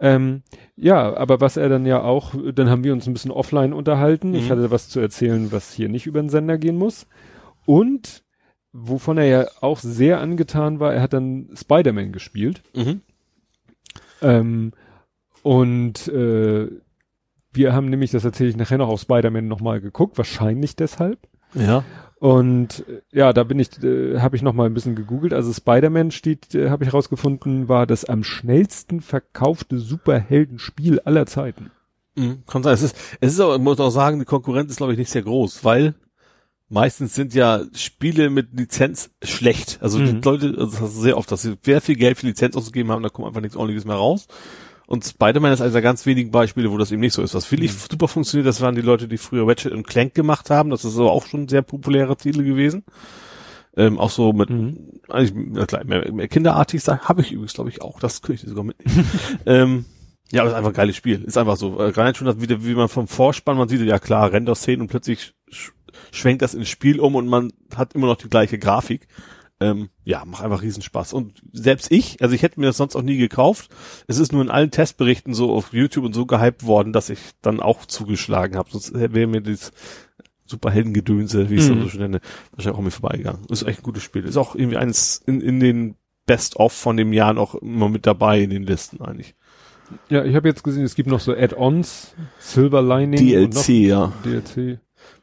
Ähm, 0.00 0.42
ja, 0.76 1.16
aber 1.16 1.40
was 1.40 1.56
er 1.56 1.68
dann 1.68 1.86
ja 1.86 2.02
auch, 2.02 2.34
dann 2.54 2.68
haben 2.68 2.82
wir 2.84 2.92
uns 2.92 3.06
ein 3.06 3.12
bisschen 3.12 3.30
offline 3.30 3.72
unterhalten. 3.72 4.34
Ich 4.34 4.46
Mhm. 4.46 4.50
hatte 4.50 4.70
was 4.70 4.88
zu 4.88 4.98
erzählen, 5.00 5.52
was 5.52 5.72
hier 5.72 5.88
nicht 5.88 6.06
über 6.06 6.20
den 6.20 6.28
Sender 6.30 6.58
gehen 6.58 6.76
muss. 6.76 7.06
Und 7.66 8.22
wovon 8.72 9.18
er 9.18 9.24
ja 9.24 9.46
auch 9.60 9.78
sehr 9.80 10.20
angetan 10.20 10.80
war, 10.80 10.94
er 10.94 11.02
hat 11.02 11.12
dann 11.12 11.48
Spider-Man 11.54 12.12
gespielt. 12.12 12.62
Mhm. 12.74 13.00
Ähm, 14.22 14.72
und 15.42 16.08
äh, 16.08 16.68
wir 17.52 17.72
haben 17.72 17.88
nämlich, 17.88 18.10
das 18.10 18.24
erzähle 18.24 18.50
ich 18.50 18.56
nachher 18.56 18.78
noch 18.78 18.88
auf 18.88 19.00
Spider-Man 19.00 19.48
nochmal 19.48 19.80
geguckt, 19.80 20.18
wahrscheinlich 20.18 20.76
deshalb. 20.76 21.18
Ja. 21.54 21.84
Und 22.20 22.84
ja, 23.12 23.32
da 23.32 23.44
bin 23.44 23.58
ich, 23.60 23.82
äh, 23.82 24.18
habe 24.18 24.36
ich 24.36 24.42
noch 24.42 24.52
mal 24.52 24.66
ein 24.66 24.74
bisschen 24.74 24.96
gegoogelt. 24.96 25.32
Also 25.32 25.52
Spider-Man 25.52 26.10
steht, 26.10 26.54
äh, 26.54 26.68
habe 26.68 26.84
ich 26.84 26.90
herausgefunden, 26.90 27.68
war 27.68 27.86
das 27.86 28.04
am 28.04 28.24
schnellsten 28.24 29.00
verkaufte 29.00 29.78
Superheldenspiel 29.78 31.00
aller 31.00 31.26
Zeiten. 31.26 31.70
Mhm. 32.16 32.42
Kann 32.46 32.62
sein. 32.64 32.74
Es 32.74 32.82
ist, 32.82 32.96
es 33.20 33.34
ist 33.34 33.40
aber, 33.40 33.54
ich 33.56 33.62
muss 33.62 33.78
auch 33.78 33.90
sagen, 33.90 34.18
die 34.18 34.24
Konkurrenz 34.24 34.70
ist, 34.72 34.78
glaube 34.78 34.92
ich, 34.92 34.98
nicht 34.98 35.10
sehr 35.10 35.22
groß, 35.22 35.64
weil 35.64 35.94
meistens 36.68 37.14
sind 37.14 37.34
ja 37.34 37.62
Spiele 37.74 38.30
mit 38.30 38.48
Lizenz 38.52 39.10
schlecht. 39.22 39.78
Also 39.80 39.98
die 39.98 40.12
Mhm. 40.14 40.20
Leute, 40.22 40.46
also 40.58 40.66
das 40.66 40.80
hast 40.80 40.96
du 40.96 41.00
sehr 41.00 41.16
oft, 41.16 41.30
dass 41.30 41.42
sie 41.42 41.56
sehr 41.62 41.80
viel 41.80 41.94
Geld 41.94 42.18
für 42.18 42.26
Lizenz 42.26 42.56
ausgegeben 42.56 42.90
haben, 42.90 43.02
da 43.04 43.08
kommt 43.10 43.28
einfach 43.28 43.40
nichts 43.40 43.56
ordentliches 43.56 43.84
mehr 43.86 43.96
raus. 43.96 44.26
Und 44.88 45.04
Spider-Man 45.04 45.52
ist 45.52 45.60
eines 45.60 45.74
der 45.74 45.82
ganz 45.82 46.06
wenigen 46.06 46.30
Beispiele, 46.30 46.72
wo 46.72 46.78
das 46.78 46.90
eben 46.90 47.00
nicht 47.00 47.12
so 47.12 47.20
ist. 47.22 47.34
Was 47.34 47.52
wirklich 47.52 47.72
Mhm. 47.72 47.76
super 47.90 48.08
funktioniert, 48.08 48.46
das 48.46 48.62
waren 48.62 48.74
die 48.74 48.80
Leute, 48.80 49.06
die 49.06 49.18
früher 49.18 49.46
Ratchet 49.46 49.72
und 49.72 49.86
Clank 49.86 50.14
gemacht 50.14 50.48
haben. 50.48 50.70
Das 50.70 50.82
ist 50.82 50.96
aber 50.98 51.12
auch 51.12 51.26
schon 51.26 51.46
sehr 51.46 51.60
populäre 51.60 52.16
Titel 52.16 52.42
gewesen. 52.42 52.84
Ähm, 53.76 53.98
auch 53.98 54.08
so 54.08 54.32
mit, 54.32 54.48
Mhm. 54.48 54.78
eigentlich 55.10 55.34
na 55.36 55.66
klar, 55.66 55.84
mehr, 55.84 56.10
mehr 56.10 56.26
kinderartig 56.26 56.82
sein, 56.82 57.00
habe 57.02 57.20
ich 57.20 57.32
übrigens, 57.32 57.52
glaube 57.52 57.68
ich, 57.68 57.82
auch. 57.82 58.00
Das 58.00 58.22
könnte 58.22 58.42
ich 58.42 58.48
sogar 58.48 58.64
mitnehmen. 58.64 59.06
ähm, 59.46 59.84
ja, 60.32 60.40
aber 60.40 60.50
ist 60.50 60.56
einfach 60.56 60.70
ein 60.70 60.74
geiles 60.76 60.96
Spiel. 60.96 61.22
Ist 61.22 61.36
einfach 61.36 61.58
so. 61.58 61.78
Äh, 61.84 61.92
Gerade 61.92 62.16
schon, 62.16 62.40
wieder, 62.40 62.64
wie 62.64 62.74
man 62.74 62.88
vom 62.88 63.08
Vorspann, 63.08 63.58
man 63.58 63.68
sieht, 63.68 63.82
ja 63.82 63.98
klar, 63.98 64.32
Render-Szenen 64.32 64.80
und 64.80 64.88
plötzlich 64.88 65.34
sch 65.50 65.72
schwenkt 66.12 66.40
das 66.40 66.54
ins 66.54 66.68
Spiel 66.70 66.98
um 66.98 67.14
und 67.14 67.26
man 67.28 67.52
hat 67.76 67.92
immer 67.94 68.06
noch 68.06 68.16
die 68.16 68.30
gleiche 68.30 68.58
Grafik. 68.58 69.06
Ähm, 69.60 69.88
ja, 70.04 70.24
macht 70.24 70.44
einfach 70.44 70.62
Riesenspaß. 70.62 71.12
Und 71.12 71.42
selbst 71.52 71.90
ich, 71.90 72.22
also 72.22 72.34
ich 72.34 72.42
hätte 72.42 72.60
mir 72.60 72.66
das 72.66 72.76
sonst 72.76 72.94
auch 72.94 73.02
nie 73.02 73.16
gekauft. 73.16 73.70
Es 74.06 74.18
ist 74.18 74.32
nur 74.32 74.42
in 74.42 74.50
allen 74.50 74.70
Testberichten 74.70 75.34
so 75.34 75.52
auf 75.52 75.72
YouTube 75.72 76.04
und 76.04 76.12
so 76.12 76.26
gehypt 76.26 76.64
worden, 76.64 76.92
dass 76.92 77.10
ich 77.10 77.18
dann 77.42 77.60
auch 77.60 77.84
zugeschlagen 77.84 78.56
habe. 78.56 78.70
Sonst 78.70 78.94
wäre 78.94 79.26
mir 79.26 79.40
das 79.40 79.72
Superheldengedönse, 80.46 81.50
wie 81.50 81.56
ich 81.56 81.62
es 81.62 81.68
Mhm. 81.70 81.82
so 81.82 81.88
schön 81.88 82.00
nenne, 82.02 82.20
wahrscheinlich 82.52 82.78
auch 82.78 82.82
mir 82.82 82.90
vorbeigegangen. 82.90 83.44
Ist 83.50 83.64
echt 83.64 83.80
ein 83.80 83.82
gutes 83.82 84.02
Spiel. 84.02 84.24
Ist 84.24 84.36
auch 84.36 84.54
irgendwie 84.54 84.76
eines 84.78 85.20
in, 85.26 85.40
in 85.40 85.60
den 85.60 85.96
Best-of 86.26 86.72
von 86.72 86.96
dem 86.96 87.12
Jahren 87.12 87.38
auch 87.38 87.54
immer 87.56 87.88
mit 87.88 88.06
dabei 88.06 88.40
in 88.40 88.50
den 88.50 88.62
Listen 88.62 89.02
eigentlich. 89.02 89.34
Ja, 90.10 90.24
ich 90.24 90.34
habe 90.34 90.48
jetzt 90.48 90.62
gesehen, 90.62 90.84
es 90.84 90.94
gibt 90.94 91.08
noch 91.08 91.20
so 91.20 91.32
Add-ons, 91.34 92.14
Silver 92.38 92.82
Lining 92.82 93.36
und 93.44 93.54
noch 93.54 93.64
DLC, 93.64 93.86
ja. 93.88 94.12
DLC. 94.24 94.78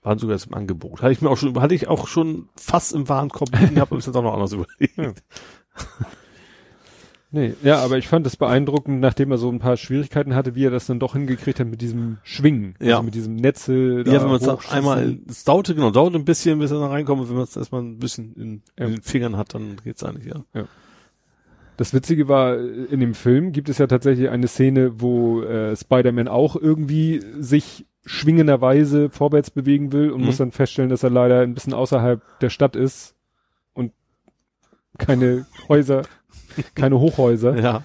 Waren 0.06 0.19
sogar 0.19 0.35
jetzt 0.35 0.45
im 0.48 0.53
Angebot. 0.53 1.01
Hatte 1.01 1.11
ich 1.11 1.22
mir 1.22 1.30
auch 1.30 1.38
schon, 1.38 1.59
hatte 1.59 1.74
ich 1.75 1.88
auch 1.88 2.08
schon 2.08 2.48
fast 2.56 2.93
im 2.93 3.09
Warenkorb 3.09 3.50
liegen, 3.59 3.80
habe 3.80 3.95
uns 3.95 4.06
jetzt 4.06 4.16
auch 4.16 4.24
noch 4.24 4.34
anders 4.34 4.53
überlegt. 4.53 4.98
Ja. 4.98 5.14
Nee, 7.32 7.53
ja, 7.64 7.80
aber 7.80 7.98
ich 7.98 8.08
fand 8.08 8.25
es 8.27 8.38
beeindruckend, 8.38 9.01
nachdem 9.01 9.30
er 9.32 9.38
so 9.38 9.50
ein 9.50 9.59
paar 9.59 9.75
Schwierigkeiten 9.75 10.35
hatte, 10.35 10.56
wie 10.56 10.66
er 10.66 10.72
das 10.72 10.85
dann 10.85 11.00
doch 11.00 11.14
hingekriegt 11.14 11.59
hat 11.59 11.67
mit 11.67 11.82
diesem 11.82 12.19
Schwingen. 12.24 12.75
Ja. 12.80 12.93
Also 12.93 13.03
mit 13.03 13.16
diesem 13.16 13.35
Netze. 13.35 14.03
Ja, 14.06 14.22
wenn 14.22 14.30
man 14.30 14.42
es 14.42 14.72
einmal, 14.72 15.17
es 15.27 15.43
dauerte, 15.43 15.75
genau, 15.75 15.92
dauert 15.92 16.16
ein 16.16 16.24
bisschen, 16.24 16.59
bis 16.59 16.72
er 16.72 16.80
da 16.80 16.88
reinkommt, 16.88 17.24
und 17.24 17.30
wenn 17.30 17.35
man 17.35 17.43
es 17.43 17.58
erstmal 17.58 17.82
ein 17.82 17.98
bisschen 18.00 18.34
in, 18.35 18.61
Ja. 18.80 18.85
in 18.85 18.92
den 18.93 19.01
Fingern 19.01 19.35
hat, 19.35 19.53
dann 19.53 19.75
geht's 19.84 20.03
eigentlich, 20.03 20.34
ja. 20.34 20.66
Das 21.75 21.93
Witzige 21.93 22.30
war, 22.30 22.58
in 22.58 23.01
dem 23.01 23.14
Film 23.16 23.51
gibt 23.51 23.67
es 23.67 23.80
ja 23.80 23.88
tatsächlich 23.88 24.30
eine 24.30 24.48
Szene, 24.48 25.01
wo 25.01 25.42
äh, 25.42 25.75
Spider-Man 25.75 26.30
auch 26.30 26.56
irgendwie 26.56 27.22
sich 27.40 27.85
schwingenderweise 28.06 29.09
vorwärts 29.09 29.50
bewegen 29.50 29.92
will 29.92 30.11
und 30.11 30.19
Mhm. 30.22 30.25
muss 30.27 30.38
dann 30.38 30.51
feststellen, 30.51 30.90
dass 30.90 31.03
er 31.03 31.09
leider 31.09 31.42
ein 31.42 31.53
bisschen 31.53 31.74
außerhalb 31.74 32.22
der 32.40 32.50
Stadt 32.50 32.75
ist 32.75 33.16
und 33.74 33.92
keine 34.98 35.45
Häuser, 35.67 36.03
keine 36.75 37.00
Hochhäuser. 37.00 37.58
Ja. 37.58 37.84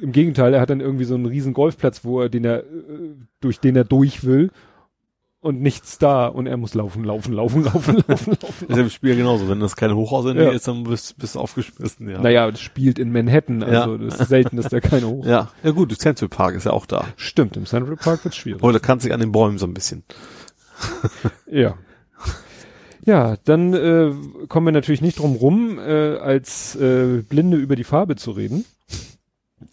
Im 0.00 0.12
Gegenteil, 0.12 0.54
er 0.54 0.60
hat 0.60 0.70
dann 0.70 0.80
irgendwie 0.80 1.04
so 1.04 1.14
einen 1.14 1.26
riesen 1.26 1.52
Golfplatz, 1.52 2.04
wo 2.04 2.20
er, 2.22 2.28
den 2.28 2.44
er, 2.44 2.60
äh, 2.60 2.64
durch 3.40 3.58
den 3.60 3.76
er 3.76 3.84
durch 3.84 4.24
will 4.24 4.50
und 5.46 5.62
nichts 5.62 5.98
da 5.98 6.26
und 6.26 6.46
er 6.46 6.56
muss 6.56 6.74
laufen, 6.74 7.04
laufen, 7.04 7.32
laufen, 7.32 7.64
laufen, 7.64 8.04
laufen, 8.08 8.36
laufen. 8.42 8.66
Ist 8.68 8.76
ja 8.76 8.82
im 8.82 8.90
Spiel 8.90 9.16
genauso. 9.16 9.48
Wenn 9.48 9.60
das 9.60 9.76
keine 9.76 9.96
Hochhäuser 9.96 10.30
in 10.32 10.36
der 10.36 10.46
Ja. 10.46 10.52
Ist, 10.52 10.68
dann 10.68 10.84
bist, 10.84 11.16
bist 11.18 11.36
du 11.36 11.40
aufgeschmissen, 11.40 12.08
ja. 12.08 12.20
Naja, 12.20 12.50
das 12.50 12.60
spielt 12.60 12.98
in 12.98 13.12
Manhattan, 13.12 13.62
also 13.62 13.96
das 13.96 14.20
ist 14.20 14.28
selten, 14.28 14.56
dass 14.56 14.68
da 14.68 14.80
keine 14.80 15.06
Hoch. 15.08 15.24
Ja. 15.24 15.50
Ja 15.62 15.70
gut, 15.70 15.96
Central 15.98 16.28
Park 16.28 16.56
ist 16.56 16.64
ja 16.64 16.72
auch 16.72 16.86
da. 16.86 17.04
Stimmt, 17.16 17.56
im 17.56 17.64
Central 17.64 17.96
Park 17.96 18.24
wird 18.24 18.34
schwierig. 18.34 18.62
Oder 18.62 18.80
kannst 18.80 19.06
dich 19.06 19.12
an 19.14 19.20
den 19.20 19.32
Bäumen 19.32 19.58
so 19.58 19.66
ein 19.66 19.74
bisschen. 19.74 20.02
Ja. 21.50 21.74
Ja, 23.04 23.36
dann 23.44 23.72
äh, 23.72 24.12
kommen 24.48 24.66
wir 24.66 24.72
natürlich 24.72 25.00
nicht 25.00 25.20
drum 25.20 25.36
rum, 25.36 25.78
äh, 25.78 26.16
als 26.16 26.74
äh, 26.74 27.22
Blinde 27.22 27.56
über 27.56 27.76
die 27.76 27.84
Farbe 27.84 28.16
zu 28.16 28.32
reden. 28.32 28.64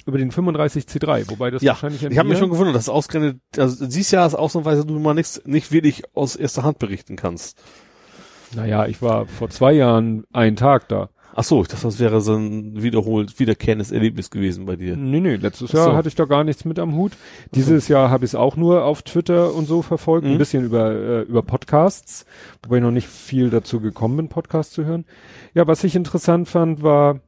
Über 0.06 0.18
den 0.18 0.32
35C3, 0.32 1.30
wobei 1.30 1.52
das 1.52 1.62
Ja, 1.62 1.74
wahrscheinlich 1.74 2.06
ein 2.06 2.12
ich 2.12 2.18
habe 2.18 2.30
mich 2.30 2.38
Bier- 2.38 2.44
schon 2.46 2.52
gewundert, 2.52 2.76
dass 2.76 2.88
ausgerechnet, 2.90 3.40
also 3.58 3.86
dieses 3.86 4.12
Jahr 4.12 4.26
ist 4.26 4.34
ausnahmsweise 4.36 4.86
du 4.86 4.98
mal 5.00 5.14
nichts, 5.14 5.42
nicht 5.46 5.72
wirklich 5.72 6.04
aus 6.16 6.36
erster 6.38 6.64
Hand 6.64 6.80
berichten 6.80 7.16
kannst. 7.18 7.62
Naja, 8.56 8.86
ich 8.86 9.02
war 9.02 9.26
vor 9.26 9.50
zwei 9.50 9.74
Jahren 9.74 10.26
einen 10.32 10.56
Tag 10.56 10.88
da. 10.88 11.10
Ach 11.36 11.44
so, 11.44 11.64
ich 11.64 11.68
dachte, 11.68 11.84
das 11.88 11.98
wäre 12.00 12.22
so 12.22 12.36
ein 12.36 12.84
wiederholt, 12.84 13.40
wiederkehrendes 13.40 13.92
Erlebnis 13.92 14.30
gewesen 14.30 14.66
bei 14.68 14.76
dir. 14.76 14.96
Nee, 14.96 15.20
nee, 15.20 15.36
letztes 15.36 15.72
Ach 15.72 15.74
Jahr 15.74 15.86
so. 15.86 15.96
hatte 15.96 16.08
ich 16.08 16.14
da 16.14 16.26
gar 16.26 16.44
nichts 16.44 16.64
mit 16.64 16.78
am 16.78 16.94
Hut. 16.96 17.14
Dieses 17.56 17.88
Jahr 17.88 18.12
habe 18.12 18.24
ich 18.24 18.32
es 18.32 18.36
auch 18.36 18.56
nur 18.56 18.86
auf 18.86 19.02
Twitter 19.02 19.54
und 19.56 19.66
so 19.66 19.82
verfolgt, 19.82 20.26
Mhm. 20.28 20.34
ein 20.34 20.38
bisschen 20.38 20.64
über, 20.64 20.92
äh, 20.92 21.22
über 21.24 21.42
Podcasts, 21.42 22.26
wobei 22.62 22.78
ich 22.78 22.84
noch 22.84 22.92
nicht 22.92 23.08
viel 23.08 23.50
dazu 23.50 23.80
gekommen 23.82 24.18
bin, 24.18 24.30
Podcasts 24.30 24.74
zu 24.74 24.86
hören. 24.86 25.06
Ja, 25.56 25.66
was 25.66 25.84
ich 25.84 25.96
interessant 25.96 26.48
fand, 26.48 26.84
war, 26.84 27.20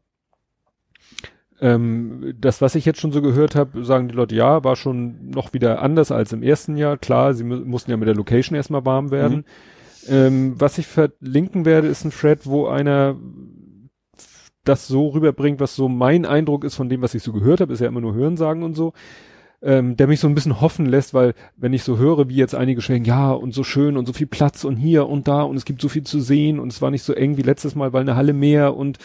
ähm, 1.62 2.36
das, 2.40 2.62
was 2.62 2.76
ich 2.76 2.86
jetzt 2.86 3.00
schon 3.00 3.12
so 3.12 3.22
gehört 3.22 3.56
habe, 3.56 3.84
sagen 3.86 4.10
die 4.10 4.16
Leute, 4.16 4.36
ja, 4.36 4.64
war 4.64 4.76
schon 4.76 5.30
noch 5.30 5.54
wieder 5.54 5.82
anders 5.82 6.12
als 6.12 6.34
im 6.34 6.44
ersten 6.44 6.76
Jahr. 6.76 6.98
Klar, 6.98 7.34
sie 7.34 7.44
mu 7.44 7.58
mussten 7.58 7.92
ja 7.92 7.98
mit 7.98 8.08
der 8.08 8.16
Location 8.16 8.56
erstmal 8.56 8.86
warm 8.86 9.12
werden. 9.12 9.46
Ähm, 10.08 10.56
was 10.60 10.78
ich 10.78 10.88
verlinken 10.88 11.66
werde, 11.66 11.88
ist 11.88 12.04
ein 12.04 12.12
Thread, 12.12 12.46
wo 12.46 12.68
einer 12.68 13.16
das 14.64 14.88
so 14.88 15.10
rüberbringt, 15.10 15.60
was 15.60 15.76
so 15.76 15.88
mein 15.88 16.26
Eindruck 16.26 16.64
ist 16.64 16.76
von 16.76 16.90
dem, 16.90 17.02
was 17.02 17.14
ich 17.14 17.24
so 17.24 17.32
gehört 17.32 17.62
habe, 17.62 17.72
ist 17.72 17.80
ja 17.80 17.88
immer 17.88 18.02
nur 18.02 18.16
Hörensagen 18.16 18.64
und 18.64 18.76
so, 18.76 18.94
ähm, 19.66 19.98
der 19.98 20.08
mich 20.08 20.20
so 20.20 20.28
ein 20.28 20.36
bisschen 20.36 20.62
hoffen 20.62 20.86
lässt, 20.86 21.14
weil 21.14 21.34
wenn 21.58 21.74
ich 21.74 21.84
so 21.84 21.98
höre, 21.98 22.30
wie 22.30 22.36
jetzt 22.36 22.56
einige 22.56 22.82
schwingen, 22.82 23.04
ja 23.04 23.32
und 23.32 23.54
so 23.54 23.64
schön 23.64 23.98
und 23.98 24.06
so 24.06 24.14
viel 24.14 24.28
Platz 24.28 24.64
und 24.64 24.78
hier 24.78 25.10
und 25.10 25.28
da 25.28 25.42
und 25.42 25.58
es 25.58 25.66
gibt 25.66 25.82
so 25.82 25.90
viel 25.90 26.04
zu 26.04 26.22
sehen 26.22 26.60
und 26.60 26.72
es 26.72 26.82
war 26.82 26.92
nicht 26.92 27.04
so 27.04 27.14
eng 27.14 27.36
wie 27.38 27.42
letztes 27.42 27.74
Mal, 27.74 27.92
weil 27.92 28.02
eine 28.02 28.16
Halle 28.16 28.34
mehr 28.34 28.78
und 28.78 29.00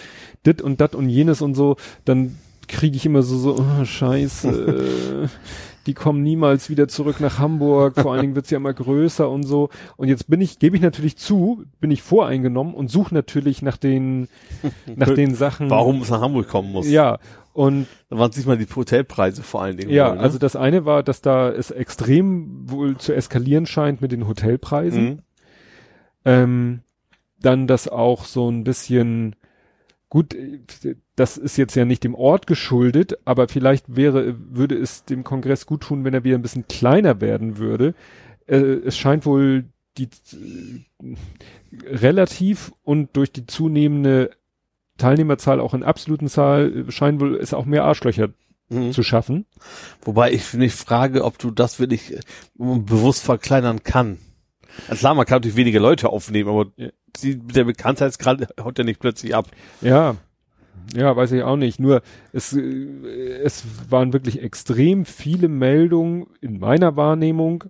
dit 0.45 0.61
und 0.61 0.81
dat 0.81 0.95
und 0.95 1.09
jenes 1.09 1.41
und 1.41 1.55
so, 1.55 1.77
dann 2.05 2.37
kriege 2.69 2.97
ich 2.97 3.07
immer 3.07 3.23
so 3.23 3.37
so, 3.39 3.57
oh, 3.59 3.85
scheiße, 3.85 5.29
die 5.87 5.95
kommen 5.95 6.23
niemals 6.23 6.69
wieder 6.69 6.89
zurück 6.89 7.21
nach 7.21 7.39
Hamburg, 7.39 7.99
vor 7.99 8.13
allen 8.13 8.21
Dingen 8.21 8.35
wird's 8.35 8.51
ja 8.51 8.59
immer 8.59 8.75
größer 8.75 9.29
und 9.29 9.45
so. 9.45 9.71
Und 9.97 10.09
jetzt 10.09 10.29
bin 10.29 10.41
ich, 10.41 10.59
gebe 10.59 10.77
ich 10.77 10.83
natürlich 10.83 11.17
zu, 11.17 11.65
bin 11.81 11.91
ich 11.91 12.03
voreingenommen 12.03 12.75
und 12.75 12.91
suche 12.91 13.15
natürlich 13.15 13.63
nach 13.63 13.77
den, 13.77 14.29
nach 14.95 15.11
den 15.15 15.35
Sachen. 15.35 15.71
Warum 15.71 16.03
es 16.03 16.11
nach 16.11 16.21
Hamburg 16.21 16.49
kommen 16.49 16.71
muss. 16.71 16.89
Ja, 16.89 17.19
und 17.53 17.87
Da 18.09 18.19
waren 18.19 18.31
es 18.31 18.37
nicht 18.37 18.47
mal 18.47 18.59
die 18.59 18.67
Hotelpreise 18.67 19.43
vor 19.43 19.63
allen 19.63 19.77
Dingen. 19.77 19.91
ja, 19.91 20.11
wohl, 20.11 20.17
ne? 20.17 20.21
also 20.21 20.39
das 20.39 20.57
eine 20.57 20.85
war, 20.85 21.03
dass 21.03 21.21
da 21.21 21.51
es 21.51 21.71
extrem 21.71 22.71
wohl 22.71 22.97
zu 22.97 23.13
eskalieren 23.13 23.67
scheint 23.67 24.01
mit 24.01 24.13
den 24.13 24.29
Hotelpreisen. 24.29 25.05
Mhm. 25.05 25.19
Ähm, 26.25 26.81
dann 27.41 27.67
das 27.67 27.89
auch 27.89 28.25
so 28.25 28.51
ein 28.51 28.65
bisschen 28.65 29.37
gut, 30.11 30.37
das 31.17 31.39
ist 31.39 31.57
jetzt 31.57 31.75
ja 31.77 31.85
nicht 31.85 32.05
dem 32.05 32.15
Ort 32.15 32.47
geschuldet, 32.47 33.19
aber 33.25 33.49
vielleicht 33.49 33.97
wäre, 33.97 34.37
würde 34.39 34.77
es 34.77 35.05
dem 35.05 35.25
Kongress 35.25 35.67
gut 35.67 35.83
tun, 35.83 36.05
wenn 36.05 36.13
er 36.13 36.25
wieder 36.25 36.37
ein 36.37 36.43
bisschen 36.43 36.69
kleiner 36.69 37.21
werden 37.21 37.59
würde. 37.59 37.95
Äh, 38.47 38.57
es 38.57 38.99
scheint 38.99 39.25
wohl 39.25 39.65
die 39.97 40.09
äh, 40.33 41.17
relativ 41.87 42.73
und 42.83 43.17
durch 43.17 43.33
die 43.33 43.47
zunehmende 43.47 44.31
Teilnehmerzahl 45.01 45.61
auch 45.61 45.75
in 45.75 45.83
absoluten 45.83 46.29
Zahl 46.29 46.85
scheinen 46.91 47.21
wohl 47.21 47.37
es 47.37 47.53
auch 47.55 47.65
mehr 47.65 47.85
Arschlöcher 47.85 48.29
Mhm. 48.73 48.93
zu 48.93 49.03
schaffen. 49.03 49.47
Wobei 50.03 50.31
ich 50.31 50.55
mich 50.55 50.75
frage, 50.75 51.25
ob 51.25 51.39
du 51.39 51.51
das 51.51 51.81
wirklich 51.81 52.15
äh, 52.15 52.21
bewusst 52.57 53.25
verkleinern 53.25 53.83
kann. 53.83 54.19
Also 54.89 55.01
klar, 55.01 55.15
man 55.17 55.27
kann 55.27 55.37
natürlich 55.39 55.57
weniger 55.57 55.81
Leute 55.81 56.09
aufnehmen, 56.11 56.49
aber 56.51 56.67
Ja. 56.77 56.91
die, 57.21 57.37
der 57.37 57.65
Bekanntheitsgrad 57.65 58.47
haut 58.63 58.79
ja 58.79 58.85
nicht 58.85 59.01
plötzlich 59.01 59.35
ab. 59.35 59.49
Ja, 59.81 60.15
ja, 60.95 61.17
weiß 61.17 61.33
ich 61.33 61.43
auch 61.43 61.57
nicht. 61.57 61.81
Nur 61.81 62.03
es, 62.33 62.53
äh, 62.53 62.61
es 63.43 63.65
waren 63.91 64.13
wirklich 64.13 64.41
extrem 64.41 65.05
viele 65.05 65.49
Meldungen 65.49 66.29
in 66.41 66.61
meiner 66.61 66.95
Wahrnehmung, 66.95 67.65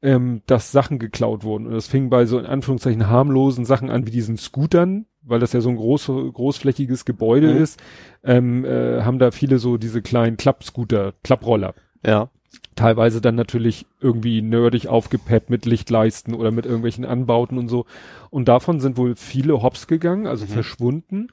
ähm, 0.00 0.42
dass 0.46 0.70
Sachen 0.70 1.00
geklaut 1.00 1.42
wurden. 1.42 1.66
Und 1.66 1.72
das 1.72 1.88
fing 1.88 2.08
bei 2.08 2.24
so 2.26 2.38
in 2.38 2.46
Anführungszeichen 2.46 3.08
harmlosen 3.08 3.64
Sachen 3.64 3.90
an 3.90 4.06
wie 4.06 4.12
diesen 4.12 4.36
Scootern, 4.36 5.06
weil 5.22 5.40
das 5.40 5.52
ja 5.52 5.60
so 5.60 5.68
ein 5.70 5.76
groß, 5.76 6.06
großflächiges 6.32 7.04
Gebäude 7.04 7.48
Mhm. 7.54 7.62
ist, 7.62 7.80
ähm, 8.24 8.64
äh, 8.64 9.02
haben 9.02 9.18
da 9.18 9.30
viele 9.30 9.58
so 9.58 9.76
diese 9.76 10.02
kleinen 10.02 10.36
Klappscooter, 10.36 11.14
Klapproller. 11.22 11.74
Ja. 12.04 12.30
Teilweise 12.74 13.20
dann 13.20 13.34
natürlich 13.34 13.86
irgendwie 14.00 14.42
nerdig 14.42 14.88
aufgepeppt 14.88 15.50
mit 15.50 15.66
Lichtleisten 15.66 16.34
oder 16.34 16.50
mit 16.50 16.64
irgendwelchen 16.66 17.04
Anbauten 17.04 17.58
und 17.58 17.68
so. 17.68 17.84
Und 18.30 18.48
davon 18.48 18.80
sind 18.80 18.96
wohl 18.96 19.16
viele 19.16 19.62
hops 19.62 19.86
gegangen, 19.86 20.26
also 20.26 20.44
Mhm. 20.46 20.48
verschwunden. 20.50 21.28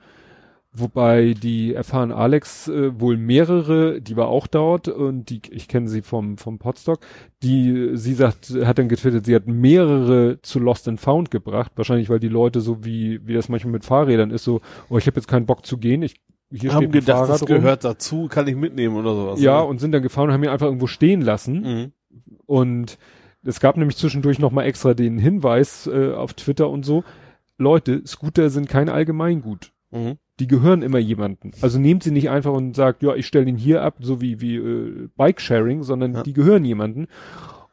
Wobei 0.80 1.34
die 1.34 1.74
erfahren 1.74 2.12
Alex 2.12 2.68
äh, 2.68 3.00
wohl 3.00 3.18
mehrere, 3.18 4.00
die 4.00 4.16
war 4.16 4.28
auch 4.28 4.46
dort 4.46 4.88
und 4.88 5.30
die, 5.32 5.42
ich 5.50 5.68
kenne 5.68 5.88
sie 5.88 6.04
vom, 6.04 6.38
vom 6.38 6.60
Podstock, 6.60 7.00
die, 7.42 7.92
sie 7.94 8.14
sagt, 8.14 8.50
hat 8.64 8.78
dann 8.78 8.88
getwittert, 8.88 9.26
sie 9.26 9.34
hat 9.34 9.48
mehrere 9.48 10.40
zu 10.44 10.60
Lost 10.60 10.88
and 10.88 11.02
Found 11.02 11.32
gebracht, 11.32 11.72
wahrscheinlich 11.78 12.10
weil 12.12 12.20
die 12.20 12.28
Leute 12.28 12.62
so 12.62 12.86
wie, 12.86 13.26
wie 13.26 13.34
das 13.34 13.50
manchmal 13.50 13.72
mit 13.72 13.86
Fahrrädern 13.86 14.30
ist, 14.30 14.44
so, 14.44 14.62
oh, 14.90 15.00
ich 15.00 15.08
habe 15.08 15.16
jetzt 15.16 15.28
keinen 15.28 15.48
Bock 15.48 15.66
zu 15.66 15.80
gehen, 15.80 16.04
ich, 16.04 16.22
hier 16.52 16.74
haben 16.74 16.84
steht 16.84 16.92
gedacht, 16.92 17.18
Fahrrad 17.18 17.30
das 17.30 17.42
rum. 17.42 17.48
gehört 17.48 17.84
dazu, 17.84 18.28
kann 18.28 18.48
ich 18.48 18.56
mitnehmen 18.56 18.96
oder 18.98 19.16
sowas. 19.16 19.42
Ja, 19.42 19.62
ne? 19.62 19.66
und 19.66 19.80
sind 19.80 19.94
dann 19.94 20.04
gefahren 20.04 20.28
und 20.28 20.34
haben 20.34 20.44
ihn 20.44 20.50
einfach 20.50 20.68
irgendwo 20.68 20.88
stehen 20.88 21.22
lassen. 21.22 21.62
Mhm. 21.62 21.92
Und 22.46 23.00
es 23.44 23.60
gab 23.60 23.78
nämlich 23.78 23.98
zwischendurch 23.98 24.38
nochmal 24.38 24.66
extra 24.66 24.94
den 24.94 25.18
Hinweis 25.18 25.88
äh, 25.88 26.14
auf 26.14 26.36
Twitter 26.36 26.70
und 26.70 26.86
so. 26.86 27.04
Leute, 27.58 28.06
Scooter 28.06 28.50
sind 28.50 28.70
kein 28.70 28.90
Allgemeingut. 28.90 29.72
Mhm. 29.92 30.18
Die 30.40 30.48
gehören 30.48 30.82
immer 30.84 31.00
jemanden. 31.00 31.52
Also 31.62 31.80
nehmt 31.80 32.04
sie 32.04 32.12
nicht 32.12 32.30
einfach 32.30 32.54
und 32.54 32.76
sagt, 32.76 33.02
ja, 33.02 33.16
ich 33.16 33.26
stelle 33.26 33.48
ihn 33.50 33.58
hier 33.58 33.82
ab, 33.82 33.96
so 34.02 34.22
wie, 34.22 34.40
wie 34.40 34.58
äh, 34.58 35.10
Bike-Sharing, 35.18 35.82
sondern 35.84 36.14
Ja. 36.14 36.24
die 36.24 36.34
gehören 36.34 36.64
jemanden. 36.64 37.08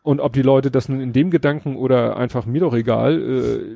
Und 0.02 0.20
ob 0.20 0.32
die 0.34 0.42
Leute 0.42 0.70
das 0.70 0.88
nun 0.88 1.00
in 1.00 1.12
dem 1.12 1.30
Gedanken 1.30 1.76
oder 1.76 2.16
einfach 2.16 2.44
mir 2.46 2.60
doch 2.60 2.74
egal, 2.74 3.20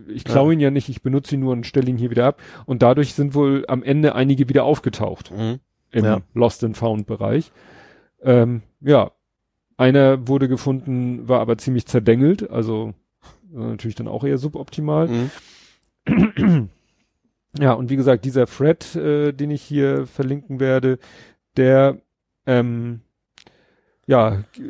äh, 0.08 0.12
ich 0.12 0.25
klaue 0.25 0.49
Ja. 0.49 0.52
ihn 0.55 0.60
ja 0.60 0.70
nicht, 0.70 0.89
ich 0.89 1.02
benutze 1.02 1.34
ihn 1.34 1.41
nur 1.41 1.52
und 1.52 1.67
stelle 1.67 1.89
ihn 1.89 1.97
hier 1.99 2.10
wieder 2.10 2.26
ab. 2.26 2.41
Und 2.67 2.83
dadurch 2.83 3.15
sind 3.15 3.34
wohl 3.34 3.65
am 3.68 3.83
Ende 3.83 4.15
einige 4.15 4.49
wieder 4.49 4.65
aufgetaucht 4.65 5.31
Mhm. 5.31 5.58
im 5.91 6.05
Ja. 6.05 6.20
Lost 6.34 6.65
and 6.65 6.76
Found 6.76 7.07
Bereich. 7.07 7.50
Ähm, 8.23 8.62
ja, 8.81 9.10
einer 9.76 10.26
wurde 10.28 10.49
gefunden, 10.49 11.28
war 11.28 11.41
aber 11.41 11.57
ziemlich 11.58 11.86
zerdengelt, 11.86 12.50
also 12.50 12.94
äh, 13.55 13.58
natürlich 13.58 13.94
dann 13.97 14.08
auch 14.08 14.25
eher 14.25 14.39
suboptimal. 14.39 15.08
Mhm. 15.08 15.31
Ja, 17.57 17.73
und 17.73 17.89
wie 17.91 17.97
gesagt, 17.97 18.25
dieser 18.25 18.47
Thread, 18.47 18.97
äh, 18.97 19.33
den 19.33 19.51
ich 19.51 19.62
hier 19.62 20.07
verlinken 20.07 20.59
werde, 20.60 20.99
der 21.57 21.99
ähm, 22.47 23.01
ja 24.07 24.43
g- 24.52 24.62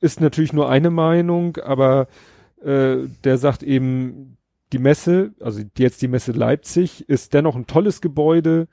ist 0.00 0.20
natürlich 0.20 0.52
nur 0.52 0.68
eine 0.68 0.90
Meinung, 0.90 1.56
aber 1.58 2.08
äh, 2.62 2.96
der 3.24 3.38
sagt 3.38 3.62
eben, 3.62 4.36
die 4.72 4.78
Messe, 4.78 5.32
also 5.40 5.62
jetzt 5.78 6.02
die 6.02 6.08
Messe 6.08 6.32
Leipzig, 6.32 7.08
ist 7.08 7.34
dennoch 7.34 7.56
ein 7.56 7.66
tolles 7.66 8.00
Gebäude. 8.00 8.68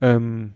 Ähm, 0.00 0.54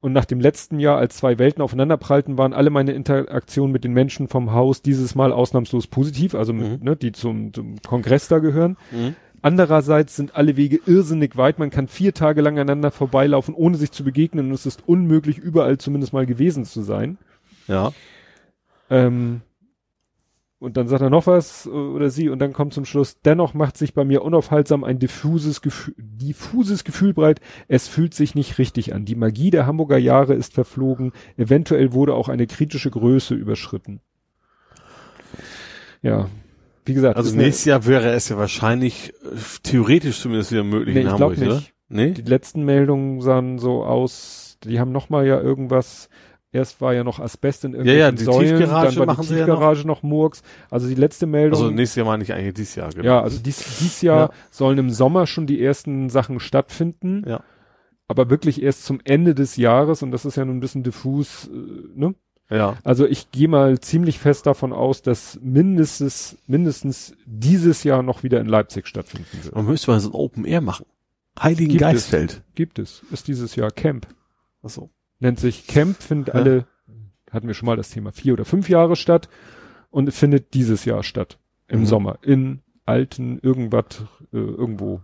und 0.00 0.12
nach 0.12 0.26
dem 0.26 0.38
letzten 0.38 0.78
Jahr, 0.78 0.98
als 0.98 1.16
zwei 1.16 1.38
Welten 1.38 1.62
aufeinanderprallten, 1.62 2.38
waren 2.38 2.52
alle 2.52 2.70
meine 2.70 2.92
Interaktionen 2.92 3.72
mit 3.72 3.82
den 3.82 3.92
Menschen 3.92 4.28
vom 4.28 4.52
Haus 4.52 4.80
dieses 4.80 5.16
Mal 5.16 5.32
ausnahmslos 5.32 5.88
positiv, 5.88 6.34
also 6.36 6.52
mit, 6.52 6.78
Mhm. 6.80 6.84
ne, 6.84 6.96
die 6.96 7.10
zum, 7.12 7.52
zum 7.52 7.82
Kongress 7.82 8.28
da 8.28 8.38
gehören. 8.38 8.76
Mhm. 8.92 9.16
Andererseits 9.46 10.16
sind 10.16 10.34
alle 10.34 10.56
Wege 10.56 10.80
irrsinnig 10.86 11.36
weit. 11.36 11.60
Man 11.60 11.70
kann 11.70 11.86
vier 11.86 12.12
Tage 12.12 12.40
lang 12.40 12.58
aneinander 12.58 12.90
vorbeilaufen, 12.90 13.54
ohne 13.54 13.76
sich 13.76 13.92
zu 13.92 14.02
begegnen. 14.02 14.48
Und 14.48 14.54
es 14.54 14.66
ist 14.66 14.88
unmöglich, 14.88 15.38
überall 15.38 15.78
zumindest 15.78 16.12
mal 16.12 16.26
gewesen 16.26 16.64
zu 16.64 16.82
sein. 16.82 17.16
Ja. 17.68 17.92
Ähm, 18.90 19.42
und 20.58 20.76
dann 20.76 20.88
sagt 20.88 21.00
er 21.00 21.10
noch 21.10 21.28
was 21.28 21.66
äh, 21.66 21.68
oder 21.68 22.10
sie 22.10 22.28
und 22.28 22.40
dann 22.40 22.54
kommt 22.54 22.74
zum 22.74 22.84
Schluss, 22.84 23.20
dennoch 23.20 23.54
macht 23.54 23.76
sich 23.76 23.94
bei 23.94 24.04
mir 24.04 24.22
unaufhaltsam 24.22 24.82
ein 24.82 24.98
diffuses 24.98 25.62
Gefühl, 25.62 25.94
diffuses 25.96 26.82
Gefühl 26.82 27.14
breit, 27.14 27.40
es 27.68 27.86
fühlt 27.86 28.14
sich 28.14 28.34
nicht 28.34 28.58
richtig 28.58 28.94
an. 28.94 29.04
Die 29.04 29.14
Magie 29.14 29.50
der 29.50 29.64
Hamburger 29.64 29.98
Jahre 29.98 30.34
ist 30.34 30.54
verflogen, 30.54 31.12
eventuell 31.36 31.92
wurde 31.92 32.14
auch 32.14 32.28
eine 32.28 32.48
kritische 32.48 32.90
Größe 32.90 33.36
überschritten. 33.36 34.00
Ja, 36.02 36.28
wie 36.86 36.94
gesagt, 36.94 37.16
Also 37.16 37.36
nächstes 37.36 37.64
Jahr 37.66 37.84
wäre 37.86 38.10
es 38.12 38.28
ja 38.28 38.36
wahrscheinlich 38.38 39.12
äh, 39.24 39.36
theoretisch 39.62 40.20
zumindest 40.20 40.52
wieder 40.52 40.64
möglich 40.64 40.94
Nee, 40.94 41.02
in 41.02 41.08
ich 41.08 41.14
glaub 41.16 41.32
Hamburg, 41.32 41.38
nicht. 41.38 41.50
oder? 41.50 41.62
Nee? 41.88 42.10
Die 42.12 42.22
letzten 42.22 42.64
Meldungen 42.64 43.20
sahen 43.20 43.58
so 43.58 43.84
aus, 43.84 44.58
die 44.64 44.80
haben 44.80 44.90
noch 44.92 45.08
mal 45.08 45.26
ja 45.26 45.40
irgendwas, 45.40 46.08
erst 46.52 46.80
war 46.80 46.94
ja 46.94 47.04
noch 47.04 47.20
Asbest 47.20 47.64
in 47.64 47.72
irgendwelchen 47.72 48.00
ja, 48.00 48.10
die 48.12 48.24
Säulen, 48.24 48.58
Tiefgarage 48.58 48.86
dann 48.96 48.98
war 49.00 49.06
machen 49.06 49.22
die 49.22 49.28
sie 49.28 49.38
ja 49.38 49.44
Tiefgarage 49.46 49.86
noch 49.86 50.02
Murks. 50.02 50.42
Also 50.70 50.88
die 50.88 50.94
letzte 50.94 51.26
Meldung, 51.26 51.60
Also 51.60 51.70
nächstes 51.70 51.96
Jahr 51.96 52.06
meine 52.06 52.22
ich 52.24 52.32
eigentlich 52.32 52.54
dieses 52.54 52.74
Jahr, 52.74 52.90
genau. 52.90 53.04
ja, 53.04 53.20
also 53.22 53.38
dies, 53.40 53.58
dies 53.80 54.00
Jahr 54.02 54.30
Ja. 54.30 54.34
sollen 54.50 54.78
im 54.78 54.90
Sommer 54.90 55.26
schon 55.26 55.46
die 55.46 55.62
ersten 55.62 56.08
Sachen 56.08 56.40
stattfinden, 56.40 57.22
Ja. 57.26 57.42
aber 58.08 58.30
wirklich 58.30 58.62
erst 58.62 58.84
zum 58.84 59.00
Ende 59.04 59.34
des 59.34 59.56
Jahres 59.56 60.02
und 60.02 60.10
das 60.12 60.24
ist 60.24 60.36
ja 60.36 60.44
nun 60.44 60.56
ein 60.56 60.60
bisschen 60.60 60.82
diffus, 60.82 61.48
äh, 61.52 61.98
ne? 61.98 62.14
Ja. 62.48 62.76
Also 62.84 63.06
ich 63.06 63.30
gehe 63.32 63.48
mal 63.48 63.80
ziemlich 63.80 64.18
fest 64.18 64.46
davon 64.46 64.72
aus, 64.72 65.02
dass 65.02 65.38
mindestens, 65.42 66.36
mindestens 66.46 67.14
dieses 67.26 67.82
Jahr 67.84 68.02
noch 68.02 68.22
wieder 68.22 68.40
in 68.40 68.46
Leipzig 68.46 68.86
stattfinden 68.86 69.26
wird. 69.42 69.54
Man 69.54 69.66
müsste 69.66 69.90
mal 69.90 69.98
so 70.00 70.10
ein 70.10 70.14
Open 70.14 70.44
Air 70.44 70.60
machen. 70.60 70.86
Heiligen 71.40 71.70
Gibt 71.72 71.82
es. 71.82 71.88
Geistfeld. 71.88 72.42
Gibt 72.54 72.78
es. 72.78 73.02
Ist 73.10 73.28
dieses 73.28 73.56
Jahr 73.56 73.70
Camp. 73.70 74.06
Achso. 74.62 74.90
Nennt 75.18 75.40
sich 75.40 75.66
Camp, 75.66 75.96
findet 76.02 76.28
Ja. 76.28 76.34
alle, 76.34 76.66
hatten 77.30 77.46
wir 77.48 77.54
schon 77.54 77.66
mal 77.66 77.76
das 77.76 77.90
Thema, 77.90 78.12
vier 78.12 78.32
oder 78.34 78.44
fünf 78.44 78.68
Jahre 78.68 78.96
statt 78.96 79.28
und 79.90 80.08
es 80.08 80.16
findet 80.18 80.54
dieses 80.54 80.84
Jahr 80.84 81.02
statt. 81.02 81.38
Im 81.68 81.80
Mhm. 81.80 81.86
Sommer. 81.86 82.18
In 82.22 82.60
Alten, 82.84 83.40
irgendwas, 83.42 84.02
äh, 84.32 84.36
irgendwo. 84.36 85.00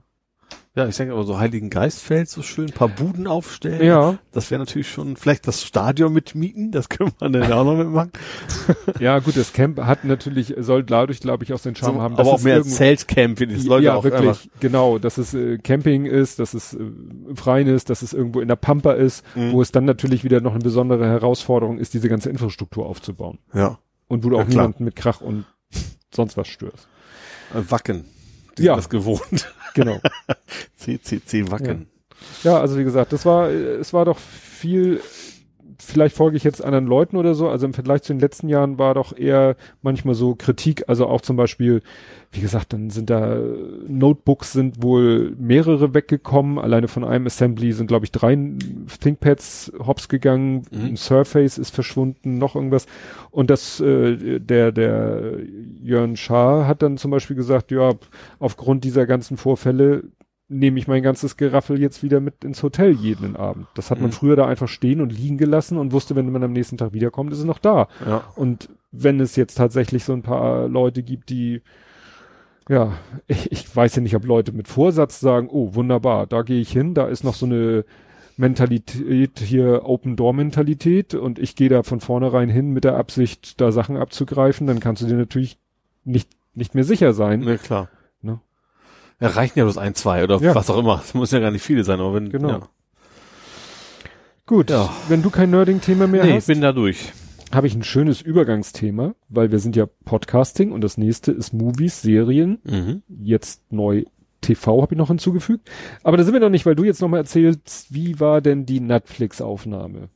Ja, 0.74 0.86
ich 0.88 0.96
denke 0.96 1.12
aber 1.12 1.24
so 1.24 1.38
Heiligen 1.38 1.68
Geistfeld 1.68 2.30
so 2.30 2.40
schön, 2.40 2.68
ein 2.68 2.72
paar 2.72 2.88
Buden 2.88 3.26
aufstellen. 3.26 3.84
Ja, 3.84 4.16
Das 4.32 4.50
wäre 4.50 4.58
natürlich 4.58 4.90
schon, 4.90 5.16
vielleicht 5.16 5.46
das 5.46 5.62
Stadion 5.62 6.14
mitmieten, 6.14 6.70
das 6.72 6.88
können 6.88 7.12
wir 7.18 7.28
dann 7.28 7.52
auch 7.52 7.64
noch 7.64 7.76
mitmachen. 7.76 8.10
ja, 8.98 9.18
gut, 9.18 9.36
das 9.36 9.52
Camp 9.52 9.78
hat 9.82 10.04
natürlich, 10.04 10.54
soll 10.58 10.82
dadurch, 10.82 11.20
glaube 11.20 11.44
ich, 11.44 11.52
auch 11.52 11.60
den 11.60 11.76
Charme 11.76 11.96
So, 11.96 12.00
haben. 12.00 12.14
aber 12.14 12.22
dass 12.22 12.32
auch 12.32 12.38
es 12.38 12.44
mehr 12.44 12.62
Zeltcamp, 12.62 13.36
finde 13.36 13.54
ich. 13.54 13.60
Das 13.60 13.68
Leute 13.68 13.84
ja, 13.84 13.94
auch 13.96 14.04
wirklich, 14.04 14.28
einfach. 14.30 14.46
genau, 14.60 14.98
dass 14.98 15.18
es 15.18 15.34
äh, 15.34 15.58
Camping 15.58 16.06
ist, 16.06 16.38
dass 16.38 16.54
es 16.54 16.72
äh, 16.72 16.78
im 16.78 17.36
Freien 17.36 17.66
ist, 17.68 17.90
dass 17.90 18.00
es 18.00 18.14
irgendwo 18.14 18.40
in 18.40 18.48
der 18.48 18.56
Pampa 18.56 18.92
ist, 18.92 19.22
Mhm. 19.34 19.52
wo 19.52 19.60
es 19.60 19.72
dann 19.72 19.84
natürlich 19.84 20.24
wieder 20.24 20.40
noch 20.40 20.54
eine 20.54 20.62
besondere 20.64 21.06
Herausforderung 21.06 21.76
ist, 21.76 21.92
diese 21.92 22.08
ganze 22.08 22.30
Infrastruktur 22.30 22.86
aufzubauen. 22.86 23.38
Ja. 23.52 23.78
Und 24.08 24.24
wo 24.24 24.30
du 24.30 24.36
Ja, 24.36 24.42
auch 24.42 24.48
klar. 24.48 24.62
niemanden 24.64 24.84
mit 24.84 24.96
Krach 24.96 25.20
und 25.20 25.44
sonst 26.14 26.38
was 26.38 26.48
störst. 26.48 26.88
Äh, 27.54 27.70
Wacken. 27.70 28.06
Die 28.58 28.64
Ja. 28.64 28.74
sind 28.74 28.78
das 28.84 28.88
gewohnt. 28.90 29.52
Genau. 29.74 29.98
CCC 30.76 31.50
Wacken. 31.50 31.86
Ja, 32.44 32.60
also 32.60 32.76
wie 32.78 32.84
gesagt, 32.84 33.14
das 33.14 33.24
war, 33.24 33.48
es 33.48 33.94
war 33.94 34.04
doch 34.04 34.18
viel, 34.18 35.00
vielleicht 35.84 36.16
folge 36.16 36.36
ich 36.36 36.44
jetzt 36.44 36.64
anderen 36.64 36.86
Leuten 36.86 37.16
oder 37.16 37.34
so, 37.34 37.48
also 37.48 37.66
im 37.66 37.74
Vergleich 37.74 38.02
zu 38.02 38.12
den 38.12 38.20
letzten 38.20 38.48
Jahren 38.48 38.78
war 38.78 38.94
doch 38.94 39.16
eher 39.16 39.56
manchmal 39.82 40.14
so 40.14 40.34
Kritik, 40.34 40.84
also 40.88 41.06
auch 41.06 41.20
zum 41.20 41.36
Beispiel, 41.36 41.82
wie 42.30 42.40
gesagt, 42.40 42.72
dann 42.72 42.90
sind 42.90 43.10
da 43.10 43.36
Notebooks 43.88 44.52
sind 44.52 44.82
wohl 44.82 45.34
mehrere 45.38 45.92
weggekommen, 45.94 46.58
alleine 46.58 46.88
von 46.88 47.04
einem 47.04 47.26
Assembly 47.26 47.72
sind 47.72 47.88
glaube 47.88 48.04
ich 48.06 48.12
drei 48.12 48.36
ThinkPads 49.00 49.72
hops 49.86 50.08
gegangen, 50.08 50.62
Mhm. 50.70 50.84
ein 50.84 50.96
Surface 50.96 51.58
ist 51.58 51.74
verschwunden, 51.74 52.38
noch 52.38 52.54
irgendwas. 52.54 52.86
Und 53.30 53.50
das, 53.50 53.80
äh, 53.80 54.38
der, 54.40 54.72
der 54.72 55.34
Jörn 55.82 56.16
Schaar 56.16 56.66
hat 56.66 56.82
dann 56.82 56.96
zum 56.96 57.10
Beispiel 57.10 57.36
gesagt, 57.36 57.70
ja, 57.70 57.92
aufgrund 58.38 58.84
dieser 58.84 59.06
ganzen 59.06 59.36
Vorfälle 59.36 60.04
nehme 60.52 60.78
ich 60.78 60.86
mein 60.86 61.02
ganzes 61.02 61.36
Geraffel 61.36 61.80
jetzt 61.80 62.02
wieder 62.02 62.20
mit 62.20 62.44
ins 62.44 62.62
Hotel 62.62 62.92
jeden 62.92 63.36
Abend. 63.36 63.66
Das 63.74 63.90
hat 63.90 64.00
man 64.00 64.10
Mhm. 64.10 64.14
früher 64.14 64.36
da 64.36 64.46
einfach 64.46 64.68
stehen 64.68 65.00
und 65.00 65.10
liegen 65.12 65.38
gelassen 65.38 65.78
und 65.78 65.92
wusste, 65.92 66.14
wenn 66.14 66.30
man 66.30 66.42
am 66.44 66.52
nächsten 66.52 66.76
Tag 66.76 66.92
wiederkommt, 66.92 67.32
ist 67.32 67.38
es 67.38 67.44
noch 67.44 67.58
da. 67.58 67.88
Ja. 68.06 68.24
Und 68.36 68.68
wenn 68.92 69.18
es 69.20 69.36
jetzt 69.36 69.54
tatsächlich 69.56 70.04
so 70.04 70.12
ein 70.12 70.22
paar 70.22 70.68
Leute 70.68 71.02
gibt, 71.02 71.30
die 71.30 71.62
ja, 72.68 72.92
ich, 73.26 73.50
ich 73.50 73.74
weiß 73.74 73.96
ja 73.96 74.02
nicht, 74.02 74.14
ob 74.14 74.24
Leute 74.24 74.52
mit 74.52 74.68
Vorsatz 74.68 75.18
sagen, 75.18 75.48
oh, 75.50 75.74
wunderbar, 75.74 76.26
da 76.28 76.42
gehe 76.42 76.60
ich 76.60 76.70
hin, 76.70 76.94
da 76.94 77.06
ist 77.08 77.24
noch 77.24 77.34
so 77.34 77.46
eine 77.46 77.84
Mentalität 78.36 79.38
hier, 79.40 79.82
Open 79.84 80.16
Door 80.16 80.34
Mentalität 80.34 81.14
und 81.14 81.38
ich 81.38 81.56
gehe 81.56 81.68
da 81.68 81.82
von 81.82 82.00
vornherein 82.00 82.48
hin 82.48 82.70
mit 82.70 82.84
der 82.84 82.96
Absicht, 82.96 83.60
da 83.60 83.72
Sachen 83.72 83.96
abzugreifen, 83.96 84.66
dann 84.66 84.80
kannst 84.80 85.02
du 85.02 85.06
dir 85.06 85.16
natürlich 85.16 85.58
nicht, 86.04 86.30
nicht 86.54 86.74
mehr 86.74 86.84
sicher 86.84 87.12
sein. 87.12 87.40
Ne, 87.40 87.58
klar. 87.58 87.88
Ja, 89.22 89.28
reichen 89.28 89.58
ja 89.58 89.64
bloß 89.64 89.78
ein, 89.78 89.94
zwei 89.94 90.24
oder 90.24 90.38
Ja. 90.40 90.54
was 90.54 90.68
auch 90.68 90.78
immer. 90.78 91.00
Es 91.04 91.14
muss 91.14 91.30
ja 91.30 91.38
gar 91.40 91.50
nicht 91.52 91.62
viele 91.62 91.84
sein, 91.84 92.00
aber 92.00 92.12
wenn, 92.14 92.28
Genau. 92.30 92.48
ja. 92.48 92.60
Gut, 94.46 94.70
Ja. 94.70 94.90
wenn 95.08 95.22
du 95.22 95.30
kein 95.30 95.50
Nerding-Thema 95.50 96.06
mehr 96.06 96.24
Nee, 96.24 96.34
hast, 96.34 96.46
bin 96.48 96.60
da 96.60 96.72
durch. 96.72 97.12
habe 97.54 97.66
ich 97.66 97.74
ein 97.74 97.84
schönes 97.84 98.20
Übergangsthema, 98.20 99.14
weil 99.28 99.52
wir 99.52 99.58
sind 99.60 99.76
ja 99.76 99.86
Podcasting 100.04 100.72
und 100.72 100.80
das 100.82 100.98
nächste 100.98 101.32
ist 101.32 101.52
Movies, 101.52 102.02
Serien, 102.02 102.58
Mhm. 102.64 103.02
jetzt 103.08 103.70
neu 103.72 104.04
TV 104.40 104.82
habe 104.82 104.94
ich 104.94 104.98
noch 104.98 105.08
hinzugefügt. 105.08 105.70
Aber 106.02 106.16
da 106.16 106.24
sind 106.24 106.32
wir 106.32 106.40
noch 106.40 106.50
nicht, 106.50 106.66
weil 106.66 106.74
du 106.74 106.82
jetzt 106.82 107.00
noch 107.00 107.08
mal 107.08 107.18
erzählst, 107.18 107.94
wie 107.94 108.18
war 108.18 108.40
denn 108.40 108.66
die 108.66 108.80
Netflix-Aufnahme? 108.80 110.08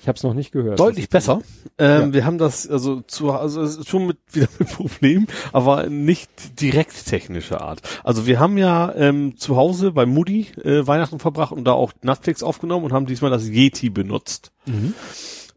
Ich 0.00 0.08
habe 0.08 0.16
es 0.16 0.22
noch 0.22 0.34
nicht 0.34 0.52
gehört. 0.52 0.78
Deutlich 0.78 1.08
besser. 1.08 1.40
Ähm, 1.78 2.00
Ja. 2.08 2.12
Wir 2.12 2.24
haben 2.24 2.38
das 2.38 2.68
also 2.68 3.00
zu 3.02 3.32
also 3.32 3.82
schon 3.84 4.06
mit 4.06 4.18
wieder 4.32 4.48
mit 4.58 4.68
Problemen, 4.68 5.26
aber 5.52 5.88
nicht 5.88 6.60
direkt 6.60 7.06
technischer 7.06 7.60
Art. 7.60 7.82
Also 8.04 8.26
wir 8.26 8.38
haben 8.40 8.56
ja 8.58 8.94
ähm, 8.94 9.36
zu 9.36 9.56
Hause 9.56 9.92
bei 9.92 10.06
Moody 10.06 10.48
äh, 10.62 10.86
Weihnachten 10.86 11.18
verbracht 11.18 11.52
und 11.52 11.64
da 11.64 11.72
auch 11.72 11.92
Netflix 12.02 12.42
aufgenommen 12.42 12.84
und 12.84 12.92
haben 12.92 13.06
diesmal 13.06 13.30
das 13.30 13.48
Yeti 13.48 13.90
benutzt 13.90 14.52
Mhm. 14.66 14.94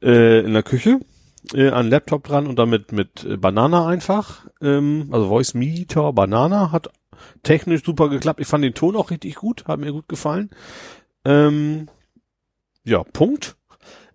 äh, 0.02 0.40
in 0.40 0.54
der 0.54 0.64
Küche 0.64 1.00
äh, 1.54 1.70
an 1.70 1.90
Laptop 1.90 2.24
dran 2.24 2.48
und 2.48 2.58
damit 2.58 2.92
mit 2.92 3.24
äh, 3.26 3.38
Banana 3.38 3.88
einfach. 3.88 4.48
Ähm, 4.62 5.10
also 5.12 5.28
Voice 5.28 5.54
Meter 5.54 6.14
Banana 6.14 6.72
hat 6.72 6.90
technisch 7.44 7.84
super 7.84 8.10
geklappt. 8.10 8.40
Ich 8.40 8.48
fand 8.48 8.64
den 8.64 8.74
Ton 8.74 8.96
auch 8.96 9.12
richtig 9.12 9.36
gut, 9.36 9.66
hat 9.68 9.80
mir 9.80 9.92
gut 9.92 10.08
gefallen. 10.08 10.50
Ähm, 11.26 11.88
ja, 12.84 13.04
Punkt. 13.04 13.56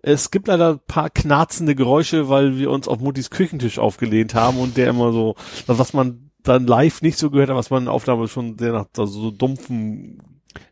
Es 0.09 0.31
gibt 0.31 0.47
leider 0.47 0.69
ein 0.75 0.79
paar 0.87 1.09
knarzende 1.09 1.75
Geräusche, 1.75 2.29
weil 2.29 2.57
wir 2.57 2.71
uns 2.71 2.87
auf 2.87 2.99
Muttis 2.99 3.29
Küchentisch 3.29 3.77
aufgelehnt 3.77 4.33
haben 4.35 4.57
und 4.57 4.77
der 4.77 4.89
immer 4.89 5.11
so, 5.11 5.35
was 5.67 5.91
man 5.91 6.29
dann 6.43 6.65
live 6.65 7.01
nicht 7.01 7.17
so 7.17 7.29
gehört 7.29 7.49
hat, 7.49 7.57
was 7.57 7.69
man 7.71 7.83
in 7.83 7.89
Aufnahme 7.89 8.29
schon 8.29 8.57
sehr 8.57 8.71
nach 8.71 8.85
also 8.97 9.19
so 9.19 9.31
dumpfen, 9.31 10.19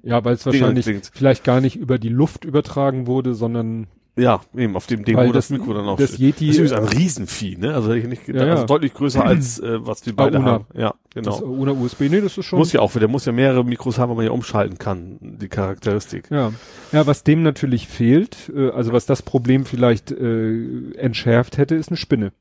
Ja, 0.04 0.24
weil 0.24 0.36
es 0.36 0.46
wahrscheinlich 0.46 0.86
klingt. 0.86 1.12
vielleicht 1.14 1.44
gar 1.44 1.60
nicht 1.60 1.76
über 1.76 2.00
die 2.00 2.08
Luft 2.10 2.46
übertragen 2.46 3.08
wurde, 3.08 3.34
sondern 3.36 3.88
ja, 4.18 4.40
eben 4.56 4.76
auf 4.76 4.88
dem 4.88 5.04
Ding, 5.04 5.18
Weil 5.18 5.28
wo 5.30 5.32
das, 5.34 5.50
das- 5.50 5.58
Mikro 5.58 5.74
dann 5.74 5.86
auch 5.88 5.98
das 5.98 6.14
steht. 6.16 6.38
Yeti- 6.38 6.48
das 6.48 6.58
ist 6.58 6.72
ein 6.72 6.84
Riesenvieh, 6.86 7.58
ne? 7.58 7.74
Also 7.74 7.90
hätte 7.90 8.00
ich 8.00 8.08
nicht 8.08 8.26
gedacht, 8.26 8.42
Ja, 8.44 8.48
ja. 8.48 8.54
also 8.54 8.66
deutlich 8.66 8.94
größer 8.94 9.26
als 9.26 9.60
äh, 9.60 9.86
was 9.86 10.06
wir 10.06 10.16
beide 10.16 10.38
Auna. 10.38 10.46
haben. 10.52 10.66
Ja, 10.74 10.94
das 11.14 11.40
genau. 11.40 11.52
ohne 11.52 11.74
USB. 11.74 12.02
Nee, 12.10 12.22
das 12.22 12.38
ist 12.38 12.46
schon. 12.46 12.60
Muss 12.60 12.72
ja 12.74 12.80
auch, 12.80 12.92
der 12.94 13.08
muss 13.08 13.26
ja 13.26 13.32
mehrere 13.32 13.64
Mikros 13.66 13.98
haben, 14.00 14.10
wo 14.12 14.16
man 14.16 14.26
ja 14.26 14.32
umschalten 14.32 14.78
kann, 14.78 15.18
die 15.22 15.48
Charakteristik. 15.50 16.30
Ja. 16.32 16.52
ja, 16.92 17.06
was 17.08 17.24
dem 17.24 17.44
natürlich 17.44 17.88
fehlt, 17.88 18.52
äh, 18.56 18.70
also 18.70 18.94
was 18.94 19.06
das 19.06 19.22
Problem 19.22 19.66
vielleicht 19.66 20.12
äh, 20.12 20.92
entschärft 20.94 21.58
hätte, 21.58 21.76
ist 21.76 21.90
eine 21.90 21.98
Spinne. 21.98 22.32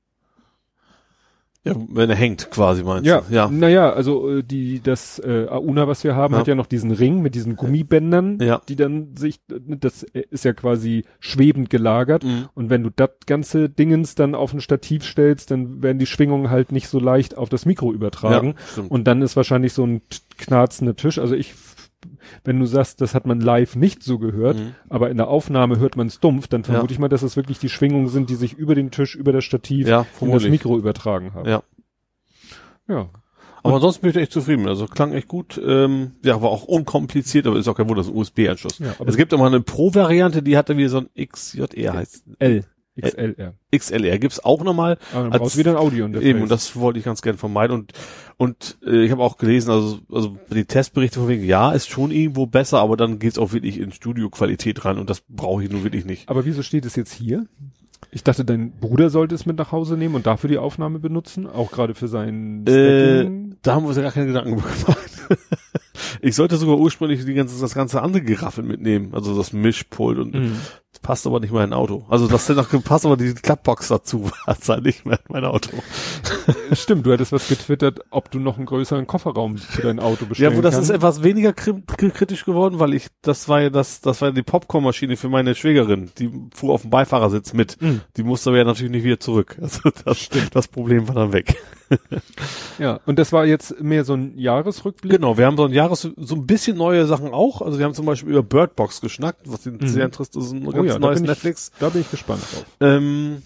Ja, 1.64 1.72
wenn 1.88 2.10
er 2.10 2.16
hängt 2.16 2.50
quasi, 2.50 2.82
meinst 2.84 3.06
Ja, 3.06 3.22
du? 3.26 3.34
Ja. 3.34 3.48
naja, 3.48 3.90
also 3.92 4.28
äh, 4.30 4.42
die 4.42 4.80
das 4.82 5.18
äh, 5.18 5.46
Auna, 5.48 5.88
was 5.88 6.04
wir 6.04 6.14
haben, 6.14 6.34
Ja. 6.34 6.40
hat 6.40 6.46
ja 6.46 6.54
noch 6.54 6.66
diesen 6.66 6.90
Ring 6.90 7.22
mit 7.22 7.34
diesen 7.34 7.56
Gummibändern, 7.56 8.38
Ja. 8.40 8.60
die 8.68 8.76
dann 8.76 9.16
sich, 9.16 9.40
das 9.48 10.02
ist 10.02 10.44
ja 10.44 10.52
quasi 10.52 11.04
schwebend 11.20 11.70
gelagert. 11.70 12.22
Mhm. 12.22 12.48
Und 12.54 12.68
wenn 12.68 12.82
du 12.82 12.90
das 12.94 13.10
ganze 13.26 13.70
Dingens 13.70 14.14
dann 14.14 14.34
auf 14.34 14.52
ein 14.52 14.60
Stativ 14.60 15.04
stellst, 15.04 15.50
dann 15.50 15.82
werden 15.82 15.98
die 15.98 16.06
Schwingungen 16.06 16.50
halt 16.50 16.70
nicht 16.70 16.88
so 16.88 17.00
leicht 17.00 17.38
auf 17.38 17.48
das 17.48 17.64
Mikro 17.64 17.92
übertragen. 17.94 18.56
Ja. 18.76 18.82
Und 18.88 19.04
dann 19.06 19.22
ist 19.22 19.34
wahrscheinlich 19.34 19.72
so 19.72 19.86
ein 19.86 20.02
knarzender 20.36 20.96
Tisch. 20.96 21.18
Also 21.18 21.34
ich, 21.34 21.54
wenn 22.44 22.58
du 22.60 22.66
sagst, 22.66 23.00
das 23.00 23.14
hat 23.14 23.26
man 23.26 23.40
live 23.40 23.76
nicht 23.76 24.02
so 24.02 24.18
gehört, 24.18 24.56
Mhm. 24.58 24.74
aber 24.88 25.10
in 25.10 25.16
der 25.16 25.28
Aufnahme 25.28 25.78
hört 25.78 25.96
man 25.96 26.06
es 26.08 26.20
dumpf, 26.20 26.48
dann 26.48 26.64
vermute 26.64 26.86
Ja. 26.86 26.92
ich 26.92 26.98
mal, 26.98 27.08
dass 27.08 27.22
es 27.22 27.36
wirklich 27.36 27.58
die 27.58 27.68
Schwingungen 27.68 28.08
sind, 28.08 28.30
die 28.30 28.34
sich 28.34 28.52
über 28.54 28.74
den 28.74 28.90
Tisch, 28.90 29.14
über 29.14 29.32
das 29.32 29.44
Stativ 29.44 29.86
Ja, 29.88 30.06
in 30.20 30.30
das. 30.30 30.44
Mikro 30.44 30.76
übertragen 30.78 31.34
haben. 31.34 31.48
Ja. 31.48 31.62
Ja. 32.88 33.08
Aber 33.62 33.76
ansonsten 33.76 34.02
bin 34.02 34.10
ich 34.10 34.16
echt 34.18 34.32
zufrieden. 34.32 34.68
Also 34.68 34.86
klang 34.86 35.12
echt 35.14 35.26
gut. 35.26 35.58
Ähm, 35.64 36.12
ja, 36.22 36.42
war 36.42 36.50
auch 36.50 36.64
unkompliziert, 36.64 37.46
aber 37.46 37.56
ist 37.58 37.66
auch 37.66 37.74
kein 37.76 37.88
Wunder, 37.88 38.00
das 38.02 38.08
ist 38.08 38.12
ein 38.12 38.18
USB-Anschluss. 38.18 38.78
Ja, 38.78 38.94
es 39.06 39.16
gibt 39.16 39.32
auch 39.32 39.38
mal 39.38 39.46
eine 39.46 39.62
Pro-Variante, 39.62 40.42
die 40.42 40.58
hatte 40.58 40.76
wie 40.76 40.86
so 40.88 40.98
ein 40.98 41.08
XJR 41.16 41.94
heißt. 41.94 42.24
L. 42.40 42.64
XLR. 43.00 43.54
XLR 43.74 44.18
gibt's 44.18 44.44
auch 44.44 44.62
nochmal. 44.62 44.98
Aber 45.14 45.30
dann 45.30 45.40
Als- 45.40 45.56
wieder 45.56 45.72
ein 45.72 45.76
Audio. 45.78 46.06
Eben, 46.20 46.42
und 46.42 46.50
das 46.50 46.76
wollte 46.76 46.98
ich 46.98 47.04
ganz 47.06 47.22
gern 47.22 47.36
vermeiden. 47.38 47.74
Und, 47.74 47.92
und 48.36 48.78
äh, 48.84 49.04
ich 49.04 49.10
habe 49.10 49.22
auch 49.22 49.36
gelesen, 49.36 49.70
also, 49.70 49.98
also 50.12 50.36
die 50.50 50.64
Testberichte 50.64 51.20
von 51.20 51.28
wegen, 51.28 51.44
ja, 51.44 51.72
ist 51.72 51.88
schon 51.88 52.10
irgendwo 52.10 52.46
besser, 52.46 52.80
aber 52.80 52.96
dann 52.96 53.18
geht's 53.18 53.38
auch 53.38 53.52
wirklich 53.52 53.78
in 53.78 53.92
Studioqualität 53.92 54.84
rein 54.84 54.98
und 54.98 55.10
das 55.10 55.22
brauche 55.28 55.62
ich 55.62 55.70
nun 55.70 55.84
wirklich 55.84 56.04
nicht. 56.04 56.28
Aber 56.28 56.44
wieso 56.44 56.62
steht 56.62 56.84
es 56.84 56.96
jetzt 56.96 57.12
hier? 57.12 57.46
Ich 58.10 58.22
dachte, 58.22 58.44
dein 58.44 58.72
Bruder 58.72 59.10
sollte 59.10 59.34
es 59.34 59.46
mit 59.46 59.58
nach 59.58 59.72
Hause 59.72 59.96
nehmen 59.96 60.14
und 60.14 60.26
dafür 60.26 60.48
die 60.48 60.58
Aufnahme 60.58 60.98
benutzen, 60.98 61.46
auch 61.46 61.70
gerade 61.70 61.94
für 61.94 62.08
sein 62.08 62.64
Äh, 62.66 63.28
da 63.62 63.74
haben 63.74 63.84
wir 63.84 63.88
uns 63.88 63.96
ja 63.96 64.02
gar 64.02 64.12
keine 64.12 64.26
Gedanken 64.26 64.50
gemacht. 64.50 64.86
ich 66.20 66.34
sollte 66.36 66.56
sogar 66.56 66.78
ursprünglich 66.78 67.24
die 67.24 67.34
ganze, 67.34 67.60
das 67.60 67.74
ganze 67.74 68.02
andere 68.02 68.22
Geraffel 68.22 68.62
mitnehmen, 68.62 69.14
also 69.14 69.36
das 69.36 69.52
Mischpult 69.52 70.18
und 70.18 70.34
Mhm. 70.34 70.56
Passt 71.02 71.26
aber 71.26 71.40
nicht 71.40 71.52
mehr 71.52 71.64
in 71.64 71.70
ein 71.70 71.72
Auto. 71.78 72.04
Also 72.08 72.26
das 72.28 72.48
noch 72.48 72.68
passt 72.84 73.04
aber 73.06 73.16
die 73.16 73.34
Klappbox 73.34 73.88
dazu, 73.88 74.30
passt 74.46 74.68
halt 74.68 74.84
nicht 74.84 75.04
mehr 75.06 75.18
in 75.18 75.32
mein 75.32 75.44
Auto. 75.44 75.70
Stimmt, 76.72 77.06
du 77.06 77.12
hattest 77.12 77.32
was 77.32 77.48
getwittert, 77.48 78.00
ob 78.10 78.30
du 78.30 78.38
noch 78.38 78.56
einen 78.56 78.66
größeren 78.66 79.06
Kofferraum 79.06 79.58
für 79.58 79.82
dein 79.82 80.00
Auto 80.00 80.26
bestellen 80.26 80.52
Ja, 80.52 80.58
wo 80.58 80.62
das 80.62 80.76
ist 80.78 80.90
etwas 80.90 81.22
weniger 81.22 81.52
kri 81.52 81.72
kri- 81.72 82.10
kritisch 82.10 82.44
geworden, 82.44 82.78
weil 82.80 82.94
ich, 82.94 83.08
das 83.22 83.48
war 83.48 83.60
ja 83.62 83.70
das, 83.70 84.00
das 84.00 84.20
war 84.20 84.28
ja 84.28 84.34
die 84.34 84.42
Popcornmaschine 84.42 85.16
für 85.16 85.28
meine 85.28 85.54
Schwägerin, 85.54 86.10
die 86.18 86.30
fuhr 86.54 86.72
auf 86.74 86.82
dem 86.82 86.90
Beifahrersitz 86.90 87.52
mit. 87.52 87.80
Mhm. 87.80 88.00
Die 88.16 88.22
musste 88.22 88.50
aber 88.50 88.58
ja 88.58 88.64
natürlich 88.64 88.92
nicht 88.92 89.04
wieder 89.04 89.20
zurück. 89.20 89.56
Also 89.64 89.90
das, 90.04 90.28
das 90.52 90.68
Problem 90.68 91.08
war 91.08 91.14
dann 91.14 91.32
weg. 91.32 91.56
Ja, 92.78 93.00
und 93.06 93.18
das 93.18 93.32
war 93.32 93.44
jetzt 93.46 93.80
mehr 93.80 94.04
so 94.04 94.14
ein 94.14 94.36
Jahresrückblick. 94.38 95.12
Genau, 95.12 95.38
wir 95.38 95.46
haben 95.46 95.56
so 95.56 95.64
ein 95.64 95.72
Jahres, 95.72 96.08
so 96.16 96.34
ein 96.34 96.46
bisschen 96.46 96.76
neue 96.76 97.06
Sachen 97.06 97.32
auch. 97.32 97.62
Also 97.62 97.78
wir 97.78 97.84
haben 97.84 97.94
zum 97.94 98.06
Beispiel 98.06 98.30
über 98.30 98.42
Birdbox 98.42 99.00
geschnackt, 99.00 99.40
was 99.46 99.64
Mhm. 99.64 99.86
sehr 99.86 100.04
interessant 100.04 100.36
ist, 100.44 100.52
Oh 100.84 100.94
ja, 100.94 100.98
da 100.98 100.98
neues 101.00 101.20
ich- 101.20 101.26
Netflix. 101.26 101.72
Da 101.78 101.88
bin 101.88 102.00
ich 102.02 102.10
gespannt 102.10 102.42
drauf. 102.42 102.64
Ähm, 102.80 103.42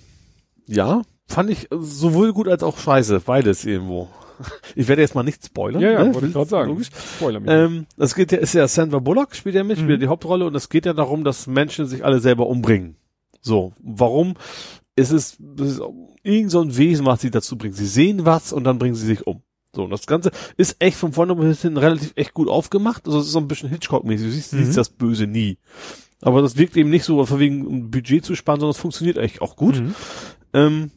ja, 0.66 1.02
fand 1.26 1.50
ich 1.50 1.68
sowohl 1.70 2.32
gut 2.32 2.48
als 2.48 2.62
auch 2.62 2.78
scheiße, 2.78 3.20
beides 3.20 3.64
irgendwo. 3.64 4.08
ich 4.76 4.86
werde 4.86 5.02
jetzt 5.02 5.14
mal 5.14 5.22
nicht 5.24 5.44
spoilern. 5.44 5.80
Ja, 5.82 5.90
ja, 5.90 6.04
ne? 6.04 6.14
wollte 6.14 6.28
ich 6.28 6.32
gerade 6.32 6.48
sagen. 6.48 6.68
Logisch. 6.70 6.90
Spoiler 7.16 7.40
mich. 7.40 7.50
Ähm, 7.50 7.86
das 7.96 8.14
geht 8.14 8.30
ja, 8.32 8.38
ist 8.38 8.52
ja 8.54 8.68
Sandra 8.68 8.98
Bullock, 9.00 9.34
spielt 9.34 9.54
ja 9.56 9.64
mit, 9.64 9.78
Mhm. 9.78 9.82
spielt 9.82 10.02
die 10.02 10.06
Hauptrolle 10.08 10.46
und 10.46 10.54
es 10.54 10.68
geht 10.68 10.86
ja 10.86 10.92
darum, 10.92 11.24
dass 11.24 11.46
Menschen 11.46 11.86
sich 11.86 12.04
alle 12.04 12.20
selber 12.20 12.46
umbringen. 12.46 12.96
So, 13.40 13.72
warum? 13.80 14.34
Ist 14.96 15.12
es, 15.12 15.38
ist 15.60 15.80
irgend 16.22 16.50
so 16.50 16.60
ein 16.60 16.76
Wesen, 16.76 17.06
was 17.06 17.20
sie 17.20 17.30
dazu 17.30 17.56
bringt. 17.56 17.76
Sie 17.76 17.86
sehen 17.86 18.26
was 18.26 18.52
und 18.52 18.64
dann 18.64 18.78
bringen 18.78 18.94
sie 18.96 19.06
sich 19.06 19.26
um. 19.26 19.42
So, 19.74 19.84
und 19.84 19.90
das 19.90 20.06
Ganze 20.06 20.30
ist 20.56 20.76
echt 20.80 20.96
von 20.96 21.12
vorne 21.12 21.34
bis 21.36 21.62
hinten 21.62 21.76
relativ 21.76 22.12
echt 22.16 22.34
gut 22.34 22.48
aufgemacht. 22.48 23.06
Also 23.06 23.20
es 23.20 23.26
ist 23.26 23.32
so 23.32 23.38
ein 23.38 23.46
bisschen 23.48 23.68
Hitchcock-mäßig. 23.68 24.26
Du 24.26 24.32
siehst, 24.32 24.52
du 24.52 24.56
Mhm. 24.56 24.64
siehst 24.64 24.76
das 24.78 24.88
Böse 24.90 25.26
nie. 25.26 25.58
Aber 26.20 26.42
das 26.42 26.56
wirkt 26.56 26.76
eben 26.76 26.90
nicht 26.90 27.04
so, 27.04 27.24
von 27.24 27.38
wegen 27.38 27.66
um 27.66 27.90
Budget 27.90 28.24
zu 28.24 28.34
sparen, 28.34 28.60
sondern 28.60 28.74
es 28.74 28.80
funktioniert 28.80 29.18
eigentlich 29.18 29.40
auch 29.40 29.56
gut. 29.56 29.80
Mhm. 29.80 29.94
Ähm, 30.52 30.90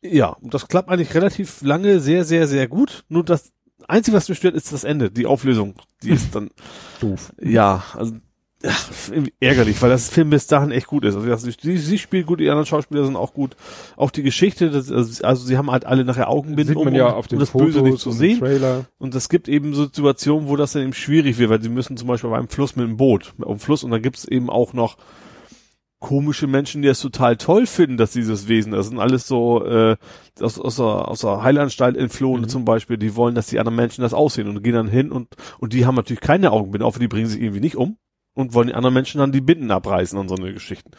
ja, 0.00 0.28
und 0.28 0.54
das 0.54 0.68
klappt 0.68 0.88
eigentlich 0.88 1.14
relativ 1.14 1.60
lange 1.62 2.00
sehr, 2.00 2.24
sehr, 2.24 2.46
sehr 2.46 2.68
gut. 2.68 3.04
Nur 3.08 3.24
das 3.24 3.52
Einzige, 3.86 4.16
was 4.16 4.28
mich 4.28 4.38
stört, 4.38 4.54
ist 4.54 4.72
das 4.72 4.84
Ende, 4.84 5.10
die 5.10 5.26
Auflösung. 5.26 5.74
Die 6.02 6.10
ist 6.10 6.34
dann, 6.34 6.50
Doof. 7.00 7.32
ja, 7.40 7.84
also 7.94 8.14
ja, 8.62 8.72
irgendwie 9.10 9.32
ärgerlich, 9.38 9.80
weil 9.80 9.90
das 9.90 10.08
Film 10.08 10.30
bis 10.30 10.46
dahin 10.48 10.72
echt 10.72 10.88
gut 10.88 11.04
ist. 11.04 11.14
Also 11.14 11.28
das- 11.28 11.42
sie, 11.42 11.78
sie 11.78 11.98
spielt 11.98 12.26
gut, 12.26 12.40
die 12.40 12.48
anderen 12.48 12.66
Schauspieler 12.66 13.04
sind 13.04 13.14
auch 13.16 13.32
gut. 13.32 13.54
Auch 13.96 14.10
die 14.10 14.22
Geschichte, 14.24 14.70
das, 14.70 14.90
also 14.90 15.46
sie 15.46 15.56
haben 15.56 15.70
halt 15.70 15.86
alle 15.86 16.04
nachher 16.04 16.28
Augenbinden, 16.28 16.76
um, 16.76 16.92
ja 16.92 17.10
um, 17.10 17.24
um 17.30 17.38
das 17.38 17.50
Fotos 17.50 17.66
Böse 17.74 17.82
nicht 17.82 18.00
zu 18.00 18.10
sehen. 18.10 18.40
Trailer. 18.40 18.86
Und 18.98 19.14
es 19.14 19.28
gibt 19.28 19.48
eben 19.48 19.74
so 19.74 19.84
Situationen, 19.84 20.48
wo 20.48 20.56
das 20.56 20.72
dann 20.72 20.82
eben 20.82 20.92
schwierig 20.92 21.38
wird, 21.38 21.50
weil 21.50 21.62
sie 21.62 21.68
müssen 21.68 21.96
zum 21.96 22.08
Beispiel 22.08 22.30
beim 22.30 22.48
Fluss 22.48 22.74
mit 22.74 22.86
dem 22.86 22.96
Boot, 22.96 23.34
auf 23.42 23.56
dem 23.58 23.60
Fluss, 23.60 23.84
und 23.84 23.92
dann 23.92 24.02
gibt 24.02 24.16
es 24.18 24.24
eben 24.26 24.50
auch 24.50 24.72
noch 24.72 24.96
komische 26.00 26.46
Menschen, 26.46 26.80
die 26.82 26.88
es 26.88 27.00
total 27.00 27.36
toll 27.36 27.66
finden, 27.66 27.96
dass 27.96 28.12
dieses 28.12 28.46
Wesen, 28.46 28.70
das 28.72 28.86
sind 28.88 29.00
alles 29.00 29.26
so 29.26 29.64
äh, 29.64 29.96
aus, 30.40 30.58
aus, 30.60 30.76
der, 30.76 30.84
aus 31.08 31.20
der 31.22 31.42
Heilanstalt 31.42 31.96
entflohene 31.96 32.42
Mhm. 32.46 32.48
zum 32.48 32.64
Beispiel, 32.64 32.98
die 32.98 33.16
wollen, 33.16 33.34
dass 33.34 33.48
die 33.48 33.58
anderen 33.58 33.74
Menschen 33.76 34.02
das 34.02 34.14
aussehen 34.14 34.46
und 34.48 34.62
gehen 34.62 34.74
dann 34.74 34.86
hin 34.88 35.10
und 35.10 35.34
und 35.58 35.72
die 35.72 35.86
haben 35.86 35.96
natürlich 35.96 36.20
keine 36.20 36.52
Augenbinde, 36.52 36.86
auch 36.86 36.96
die 36.98 37.08
bringen 37.08 37.26
sich 37.26 37.40
irgendwie 37.40 37.60
nicht 37.60 37.76
um 37.76 37.96
und 38.38 38.54
wollen 38.54 38.68
die 38.68 38.74
anderen 38.74 38.94
Menschen 38.94 39.18
dann 39.18 39.32
die 39.32 39.40
Binden 39.40 39.70
abreißen 39.72 40.16
und 40.18 40.28
so 40.28 40.36
eine 40.36 40.52
Geschichten. 40.52 40.92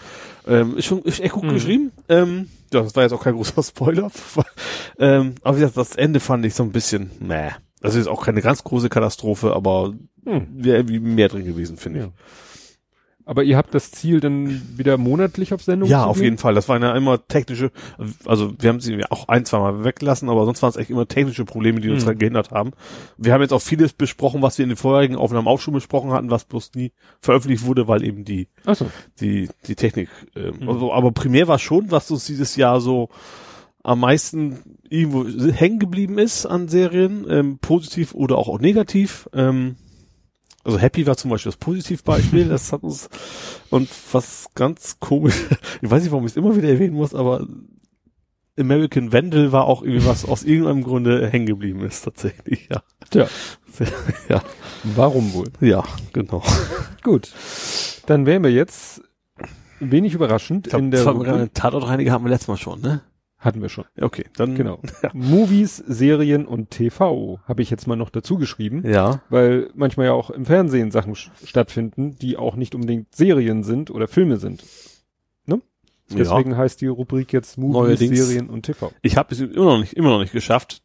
Ähm, 0.45 0.77
ist 0.77 0.85
schon 0.85 1.01
ist 1.03 1.21
echt 1.21 1.33
gut 1.33 1.45
Mhm. 1.45 1.53
geschrieben. 1.53 1.91
Ähm, 2.09 2.49
ja, 2.73 2.81
das 2.81 2.95
war 2.95 3.03
jetzt 3.03 3.13
auch 3.13 3.23
kein 3.23 3.35
großer 3.35 3.63
Spoiler. 3.63 4.11
ähm, 4.99 5.35
aber 5.41 5.55
wie 5.57 5.61
gesagt, 5.61 5.77
das 5.77 5.95
Ende 5.95 6.19
fand 6.19 6.45
ich 6.45 6.53
so 6.53 6.63
ein 6.63 6.71
bisschen, 6.71 7.11
meh. 7.19 7.51
Also 7.81 7.97
ist 7.97 8.07
auch 8.07 8.25
keine 8.25 8.41
ganz 8.41 8.63
große 8.63 8.89
Katastrophe, 8.89 9.53
aber 9.53 9.93
Hm. 10.25 10.47
wäre 10.51 10.77
irgendwie 10.79 10.99
mehr 10.99 11.29
drin 11.29 11.45
gewesen, 11.45 11.77
finde 11.77 11.99
ich. 11.99 12.05
Ja. 12.05 12.11
Aber 13.29 13.43
ihr 13.43 13.57
habt 13.57 13.75
das 13.75 13.91
Ziel 13.91 14.21
dann 14.21 14.59
wieder 14.75 14.97
monatlich 14.97 15.53
auf 15.53 15.61
Sendung 15.61 15.87
Ja, 15.87 16.01
zu 16.01 16.09
auf 16.09 16.19
jeden 16.19 16.39
Fall. 16.39 16.55
Das 16.55 16.67
waren 16.67 16.81
ja 16.81 16.95
immer 16.95 17.27
technische, 17.27 17.71
also 18.25 18.53
wir 18.57 18.69
haben 18.69 18.79
sie 18.79 19.03
auch 19.11 19.27
ein, 19.27 19.45
zwei 19.45 19.59
Mal 19.59 19.83
weggelassen, 19.83 20.29
aber 20.29 20.45
sonst 20.45 20.63
waren 20.63 20.71
es 20.71 20.77
echt 20.77 20.89
immer 20.89 21.07
technische 21.07 21.45
Probleme, 21.45 21.79
die 21.79 21.89
uns 21.91 22.01
Mhm. 22.01 22.05
daran 22.05 22.17
gehindert 22.17 22.49
haben. 22.49 22.71
Wir 23.19 23.31
haben 23.33 23.41
jetzt 23.41 23.53
auch 23.53 23.61
vieles 23.61 23.93
besprochen, 23.93 24.41
was 24.41 24.57
wir 24.57 24.63
in 24.63 24.69
den 24.69 24.77
vorherigen 24.77 25.15
Aufnahmen 25.15 25.47
auch 25.47 25.59
schon 25.59 25.75
besprochen 25.75 26.09
hatten, 26.11 26.31
was 26.31 26.45
bloß 26.45 26.71
nie 26.73 26.91
veröffentlicht 27.21 27.65
wurde, 27.65 27.87
weil 27.87 28.03
eben 28.03 28.25
die, 28.25 28.47
Ach 28.65 28.75
so. 28.75 28.89
die, 29.21 29.47
die 29.67 29.75
Technik, 29.75 30.09
ähm, 30.35 30.55
Mhm. 30.61 30.69
also, 30.69 30.91
aber 30.91 31.11
primär 31.11 31.47
war 31.47 31.59
schon, 31.59 31.91
was 31.91 32.09
uns 32.09 32.25
dieses 32.25 32.55
Jahr 32.55 32.81
so 32.81 33.09
am 33.83 33.99
meisten 33.99 34.57
irgendwo 34.89 35.25
hängen 35.51 35.77
geblieben 35.77 36.17
ist 36.17 36.47
an 36.47 36.67
Serien, 36.67 37.27
ähm, 37.29 37.59
positiv 37.59 38.15
oder 38.15 38.39
auch, 38.39 38.49
auch 38.49 38.59
negativ. 38.59 39.29
Ähm, 39.33 39.75
also 40.69 40.79
Happy 40.79 41.05
war 41.07 41.17
zum 41.17 41.31
Beispiel 41.31 41.51
das 41.51 41.57
Positivbeispiel, 41.57 42.45
das 42.49 42.71
hat 42.71 42.83
uns 42.83 43.09
und 43.69 43.89
was 44.11 44.49
ganz 44.55 44.97
komisch, 44.99 45.35
ich 45.81 45.89
weiß 45.89 46.03
nicht, 46.03 46.11
warum 46.11 46.25
ich 46.25 46.33
es 46.33 46.37
immer 46.37 46.55
wieder 46.55 46.69
erwähnen 46.69 46.95
muss, 46.95 47.13
aber 47.13 47.45
American 48.57 49.13
Vandal 49.13 49.51
war 49.51 49.65
auch 49.65 49.83
irgendwie 49.83 50.05
was 50.05 50.25
aus 50.25 50.43
irgendeinem 50.43 50.83
Grunde 50.83 51.29
hängen 51.29 51.45
geblieben 51.45 51.83
ist 51.85 52.01
tatsächlich, 52.01 52.67
ja. 52.71 52.83
Tja. 53.09 53.27
Ja, 54.27 54.43
Warum 54.83 55.33
wohl? 55.33 55.47
ja, 55.61 55.83
genau. 56.11 56.43
Gut. 57.01 57.31
Dann 58.07 58.25
wären 58.25 58.43
wir 58.43 58.51
jetzt 58.51 59.01
wenig 59.79 60.13
überraschend 60.13 60.67
glaub, 60.67 60.81
in 60.81 60.91
der 60.91 61.53
Tatortreiniger 61.53 62.11
hatten 62.11 62.25
wir 62.25 62.29
letztes 62.29 62.49
Mal 62.49 62.57
schon, 62.57 62.81
ne? 62.81 63.01
Hatten 63.39 63.61
wir 63.61 63.69
schon. 63.69 63.85
Ja, 63.95 64.03
Okay, 64.03 64.25
dann 64.35 64.55
Genau. 64.55 64.79
Movies, 65.13 65.77
Serien 65.77 66.45
und 66.45 66.69
TV 66.71 67.39
habe 67.45 67.61
ich 67.61 67.69
jetzt 67.69 67.87
mal 67.87 67.95
noch 67.95 68.09
dazu 68.09 68.37
geschrieben, 68.37 68.83
Ja. 68.85 69.21
weil 69.29 69.69
manchmal 69.75 70.07
ja 70.07 70.11
auch 70.13 70.29
im 70.29 70.45
Fernsehen 70.45 70.91
Sachen 70.91 71.15
stattfinden, 71.15 72.17
die 72.19 72.37
auch 72.37 72.55
nicht 72.55 72.75
unbedingt 72.75 73.13
Serien 73.15 73.63
sind 73.63 73.91
oder 73.91 74.07
Filme 74.07 74.37
sind. 74.37 74.63
Ne? 75.45 75.61
ja. 76.09 76.17
Deswegen 76.17 76.57
heißt 76.57 76.81
die 76.81 76.87
Rubrik 76.87 77.31
jetzt 77.33 77.57
Movies, 77.57 77.73
Neuerdings. 77.73 78.17
Serien 78.17 78.49
und 78.49 78.63
TV. 78.63 78.91
Ich 79.01 79.15
habe 79.17 79.33
es 79.33 79.39
immer 79.39 79.65
noch 79.65 79.79
nicht, 79.79 79.93
immer 79.93 80.09
noch 80.09 80.19
nicht 80.19 80.33
geschafft, 80.33 80.81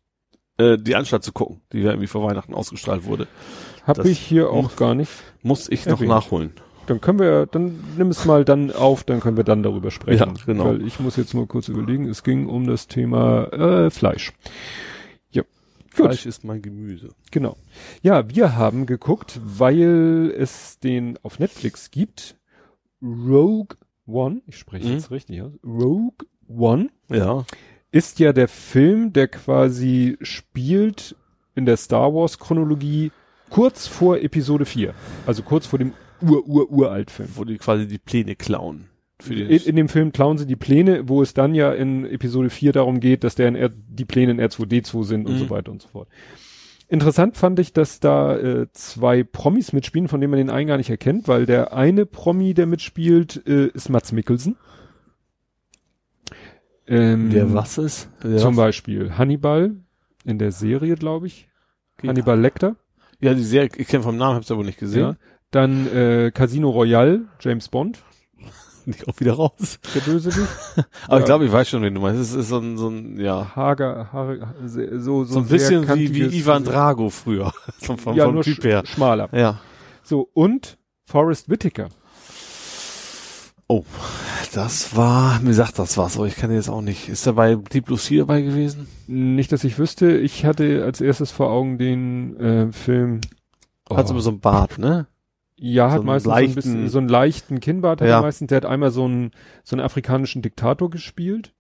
äh, 0.58 0.78
die 0.78 0.94
Anstalt 0.94 1.24
zu 1.24 1.32
gucken, 1.32 1.60
die 1.72 1.80
ja 1.80 1.90
irgendwie 1.90 2.06
vor 2.06 2.22
Weihnachten 2.22 2.54
ausgestrahlt 2.54 3.04
wurde. 3.04 3.26
Hab 3.84 3.96
Das 3.96 4.06
ich 4.06 4.18
hier 4.20 4.50
auch 4.50 4.76
gar 4.76 4.94
nicht. 4.94 5.10
Muss 5.42 5.68
ich 5.68 5.84
noch 5.86 5.94
Erwähnt. 5.94 6.08
nachholen. 6.10 6.52
Dann 6.86 7.00
können 7.00 7.18
wir, 7.18 7.46
dann 7.46 7.82
nimm 7.96 8.08
es 8.08 8.24
mal 8.24 8.44
dann 8.44 8.70
auf, 8.70 9.04
dann 9.04 9.20
können 9.20 9.36
wir 9.36 9.44
dann 9.44 9.62
darüber 9.62 9.90
sprechen. 9.90 10.34
Ja, 10.36 10.44
genau. 10.46 10.66
Weil 10.66 10.86
ich 10.86 11.00
muss 11.00 11.16
jetzt 11.16 11.34
mal 11.34 11.46
kurz 11.46 11.68
überlegen, 11.68 12.06
es 12.08 12.22
ging 12.22 12.46
um 12.46 12.66
das 12.66 12.88
Thema 12.88 13.44
äh, 13.52 13.90
Fleisch. 13.90 14.32
Ja. 15.30 15.42
Gut. 15.42 15.92
Fleisch 15.94 16.26
ist 16.26 16.44
mein 16.44 16.60
Gemüse. 16.62 17.08
Genau. 17.30 17.56
Ja, 18.02 18.28
wir 18.28 18.56
haben 18.56 18.86
geguckt, 18.86 19.40
weil 19.42 20.34
es 20.36 20.78
den 20.80 21.18
auf 21.22 21.38
Netflix 21.38 21.90
gibt. 21.90 22.36
Rogue 23.02 23.76
One, 24.06 24.42
ich 24.46 24.58
spreche 24.58 24.86
Mhm. 24.86 24.92
jetzt 24.94 25.10
richtig 25.10 25.42
aus. 25.42 25.52
Rogue 25.64 26.26
One 26.48 26.88
Ja. 27.10 27.44
ist 27.90 28.18
ja 28.18 28.32
der 28.32 28.48
Film, 28.48 29.12
der 29.12 29.28
quasi 29.28 30.18
spielt 30.20 31.16
in 31.54 31.64
der 31.66 31.76
Star 31.76 32.12
Wars 32.14 32.38
Chronologie 32.38 33.12
kurz 33.50 33.86
vor 33.86 34.18
Episode 34.18 34.64
4. 34.64 34.94
Also 35.26 35.42
kurz 35.42 35.66
vor 35.66 35.78
dem 35.78 35.92
Ur-Ur-Uralt-Film. 36.28 37.28
Wo 37.34 37.44
die 37.44 37.58
quasi 37.58 37.86
die 37.86 37.98
Pläne 37.98 38.36
klauen. 38.36 38.86
In, 39.28 39.36
in 39.48 39.76
dem 39.76 39.88
Film 39.88 40.12
klauen 40.12 40.38
sie 40.38 40.46
die 40.46 40.56
Pläne, 40.56 41.08
wo 41.08 41.22
es 41.22 41.34
dann 41.34 41.54
ja 41.54 41.72
in 41.72 42.04
Episode 42.04 42.50
4 42.50 42.72
darum 42.72 43.00
geht, 43.00 43.24
dass 43.24 43.34
der 43.36 43.48
in 43.48 43.54
R 43.54 43.70
die 43.70 44.04
Pläne 44.04 44.32
in 44.32 44.40
R2D2 44.40 45.04
sind 45.04 45.26
und 45.26 45.34
Mhm. 45.34 45.38
so 45.38 45.50
weiter 45.50 45.70
und 45.72 45.80
so 45.82 45.88
fort. 45.88 46.08
Interessant 46.88 47.36
fand 47.36 47.58
ich, 47.60 47.72
dass 47.72 48.00
da 48.00 48.36
äh, 48.36 48.66
zwei 48.72 49.22
Promis 49.24 49.72
mitspielen, 49.72 50.08
von 50.08 50.20
denen 50.20 50.30
man 50.32 50.38
den 50.38 50.50
einen 50.50 50.66
gar 50.68 50.76
nicht 50.76 50.90
erkennt, 50.90 51.28
weil 51.28 51.46
der 51.46 51.72
eine 51.72 52.04
Promi, 52.06 52.52
der 52.54 52.66
mitspielt, 52.66 53.42
äh, 53.46 53.68
ist 53.68 53.88
Mats 53.88 54.12
Mikkelsen. 54.12 54.56
Ähm, 56.86 57.30
der 57.30 57.52
was 57.54 57.78
ist? 57.78 58.08
Der 58.22 58.36
Zum 58.38 58.56
was? 58.56 58.66
Beispiel 58.66 59.16
Hannibal 59.16 59.76
in 60.24 60.38
der 60.38 60.52
Serie, 60.52 60.96
glaube 60.96 61.26
ich. 61.28 61.48
Okay. 61.98 62.08
Hannibal 62.08 62.38
Lecter. 62.38 62.76
Ja, 63.20 63.32
die 63.32 63.42
Serie, 63.42 63.70
ich 63.76 63.88
kenne 63.88 64.02
vom 64.02 64.16
Namen, 64.18 64.36
hab's 64.36 64.50
aber 64.50 64.64
nicht 64.64 64.82
Ja. 64.82 65.16
Dann 65.54 65.86
äh, 65.94 66.30
Casino 66.32 66.70
Royale, 66.70 67.22
James 67.40 67.68
Bond, 67.68 67.98
Nicht 68.86 69.06
auch 69.08 69.18
wieder 69.20 69.34
raus. 69.34 69.78
der 69.94 70.00
Bösewicht. 70.00 70.48
Aber 71.06 71.16
ich 71.16 71.20
Ja. 71.20 71.24
glaube, 71.26 71.44
ich 71.46 71.52
weiß 71.52 71.68
schon, 71.68 71.82
wen 71.82 71.94
du 71.94 72.00
meinst. 72.00 72.20
Es 72.20 72.34
ist 72.34 72.48
so 72.48 72.58
ein, 72.58 72.76
so 72.76 72.88
ein, 72.88 73.18
ja, 73.20 73.54
Hager, 73.54 74.12
Hager 74.12 74.54
so, 74.66 74.98
so, 74.98 75.24
so 75.24 75.38
ein 75.38 75.46
bisschen 75.46 75.88
wie, 75.94 76.12
wie 76.14 76.38
Ivan 76.38 76.64
Drago 76.64 77.08
früher. 77.08 77.52
vom, 77.80 77.96
vom, 77.98 78.16
ja, 78.16 78.24
vom 78.24 78.34
nur 78.34 78.42
Typ 78.42 78.60
sch 78.62 78.64
her. 78.64 78.82
schmaler. 78.84 79.28
Ja. 79.32 79.60
So, 80.02 80.28
und 80.34 80.76
Forrest 81.06 81.48
Whitaker. 81.48 81.88
Oh, 83.66 83.84
das 84.52 84.94
war, 84.94 85.40
mir 85.40 85.54
sagt 85.54 85.78
das 85.78 85.96
was, 85.96 86.16
aber 86.16 86.26
ich 86.26 86.36
kann 86.36 86.52
jetzt 86.52 86.68
auch 86.68 86.82
nicht. 86.82 87.08
Ist 87.08 87.26
er 87.26 87.32
bei 87.32 87.54
Deep 87.54 87.86
Blue 87.86 87.96
Sea 87.98 88.18
dabei 88.18 88.42
gewesen? 88.42 88.86
Nicht, 89.06 89.52
dass 89.52 89.64
ich 89.64 89.78
wüsste, 89.78 90.16
ich 90.18 90.44
hatte 90.44 90.84
als 90.84 91.00
erstes 91.00 91.30
vor 91.30 91.48
Augen 91.50 91.78
den 91.78 92.36
äh, 92.38 92.72
Film. 92.72 93.20
Hat 93.88 94.04
Oh. 94.06 94.08
so 94.08 94.20
so 94.20 94.30
ein 94.30 94.40
Bart, 94.40 94.78
ne? 94.78 95.06
Ja, 95.72 95.90
hat 95.90 96.04
meistens 96.04 96.24
so 96.24 96.30
ein 96.30 96.42
leichten- 96.42 96.54
bisschen 96.54 96.88
so 96.88 96.98
einen 96.98 97.08
leichten 97.08 97.60
Kinnbart 97.60 98.00
hat 98.00 98.08
Ja. 98.08 98.18
er 98.18 98.22
meistens. 98.22 98.48
Der 98.48 98.56
hat 98.56 98.66
einmal 98.66 98.90
so 98.90 99.04
einen 99.04 99.30
so 99.62 99.76
einen 99.76 99.84
afrikanischen 99.84 100.42
Diktator 100.42 100.90
gespielt. 100.90 101.52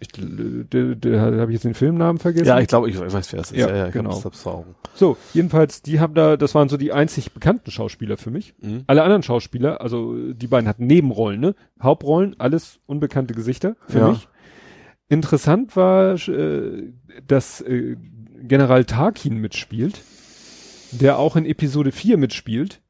Ich, 0.00 0.08
der, 0.12 0.94
der, 0.94 1.20
habe 1.20 1.46
ich 1.50 1.54
jetzt 1.54 1.64
den 1.64 1.74
Filmnamen 1.74 2.20
vergessen? 2.20 2.46
Ja, 2.46 2.60
ich 2.60 2.68
glaube, 2.68 2.88
ich 2.88 2.98
weiß, 3.00 3.32
wer 3.32 3.40
es 3.40 3.50
ist. 3.50 3.56
Ja, 3.58 3.68
Ja, 3.68 3.76
ja, 3.76 3.90
genau. 3.90 4.22
So, 4.94 5.16
jedenfalls, 5.34 5.82
die 5.82 5.98
haben 5.98 6.14
da, 6.14 6.36
das 6.36 6.54
waren 6.54 6.68
so 6.68 6.76
die 6.76 6.92
einzig 6.92 7.32
bekannten 7.32 7.72
Schauspieler 7.72 8.16
für 8.16 8.30
mich. 8.30 8.54
Mhm. 8.60 8.84
Alle 8.86 9.02
anderen 9.02 9.24
Schauspieler, 9.24 9.80
also 9.80 10.14
die 10.32 10.46
beiden 10.46 10.68
hatten 10.68 10.86
Nebenrollen, 10.86 11.40
ne? 11.40 11.54
Hauptrollen, 11.82 12.36
alles 12.38 12.78
unbekannte 12.86 13.34
Gesichter 13.34 13.74
für 13.88 13.98
Ja. 13.98 14.08
mich. 14.10 14.28
Interessant 15.08 15.74
war, 15.74 16.14
äh, 16.28 16.92
dass 17.26 17.60
äh, 17.62 17.96
General 18.42 18.84
Tarkin 18.84 19.38
mitspielt, 19.38 20.00
der 20.92 21.18
auch 21.18 21.36
in 21.36 21.44
Episode 21.46 21.92
4 21.92 22.16
mitspielt, 22.16 22.80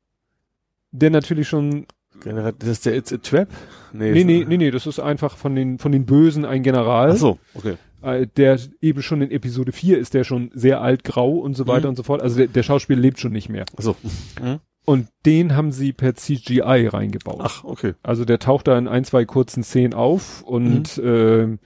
der 0.92 1.10
natürlich 1.10 1.48
schon, 1.48 1.86
Generell, 2.22 2.54
das 2.58 2.68
ist 2.70 2.86
der 2.86 2.96
It's 2.96 3.12
a 3.12 3.18
Trap? 3.18 3.48
nee, 3.92 4.10
ist- 4.18 4.24
nee, 4.26 4.44
nee, 4.48 4.56
nee, 4.56 4.70
das 4.70 4.86
ist 4.86 4.98
einfach 4.98 5.36
von 5.36 5.54
den, 5.54 5.78
von 5.78 5.92
den 5.92 6.04
Bösen 6.06 6.44
ein 6.44 6.62
General, 6.62 7.12
Ach 7.12 7.16
so, 7.16 7.38
okay. 7.54 7.76
äh, 8.02 8.26
der 8.36 8.58
eben 8.80 9.02
schon 9.02 9.22
in 9.22 9.30
Episode 9.30 9.72
4 9.72 9.98
ist 9.98 10.14
der 10.14 10.24
schon 10.24 10.50
sehr 10.54 10.80
alt, 10.80 11.04
grau 11.04 11.30
und 11.38 11.54
so 11.54 11.66
weiter 11.66 11.86
Mhm. 11.86 11.90
und 11.90 11.96
so 11.96 12.02
fort. 12.02 12.22
Also 12.22 12.36
der, 12.38 12.46
der 12.48 12.62
Schauspieler 12.62 13.00
lebt 13.00 13.20
schon 13.20 13.32
nicht 13.32 13.48
mehr. 13.48 13.64
Ach 13.76 13.82
so. 13.82 13.96
Mhm. 14.42 14.58
Und 14.84 15.08
den 15.26 15.54
haben 15.54 15.70
sie 15.70 15.92
per 15.92 16.14
CGI 16.14 16.86
reingebaut. 16.88 17.40
Ach, 17.42 17.62
okay. 17.62 17.92
Also 18.02 18.24
der 18.24 18.38
taucht 18.38 18.66
da 18.68 18.78
in 18.78 18.88
ein, 18.88 19.04
zwei 19.04 19.24
kurzen 19.26 19.62
Szenen 19.62 19.92
auf 19.92 20.42
und 20.42 20.96
Mhm. 20.96 21.04
ähm, 21.04 21.58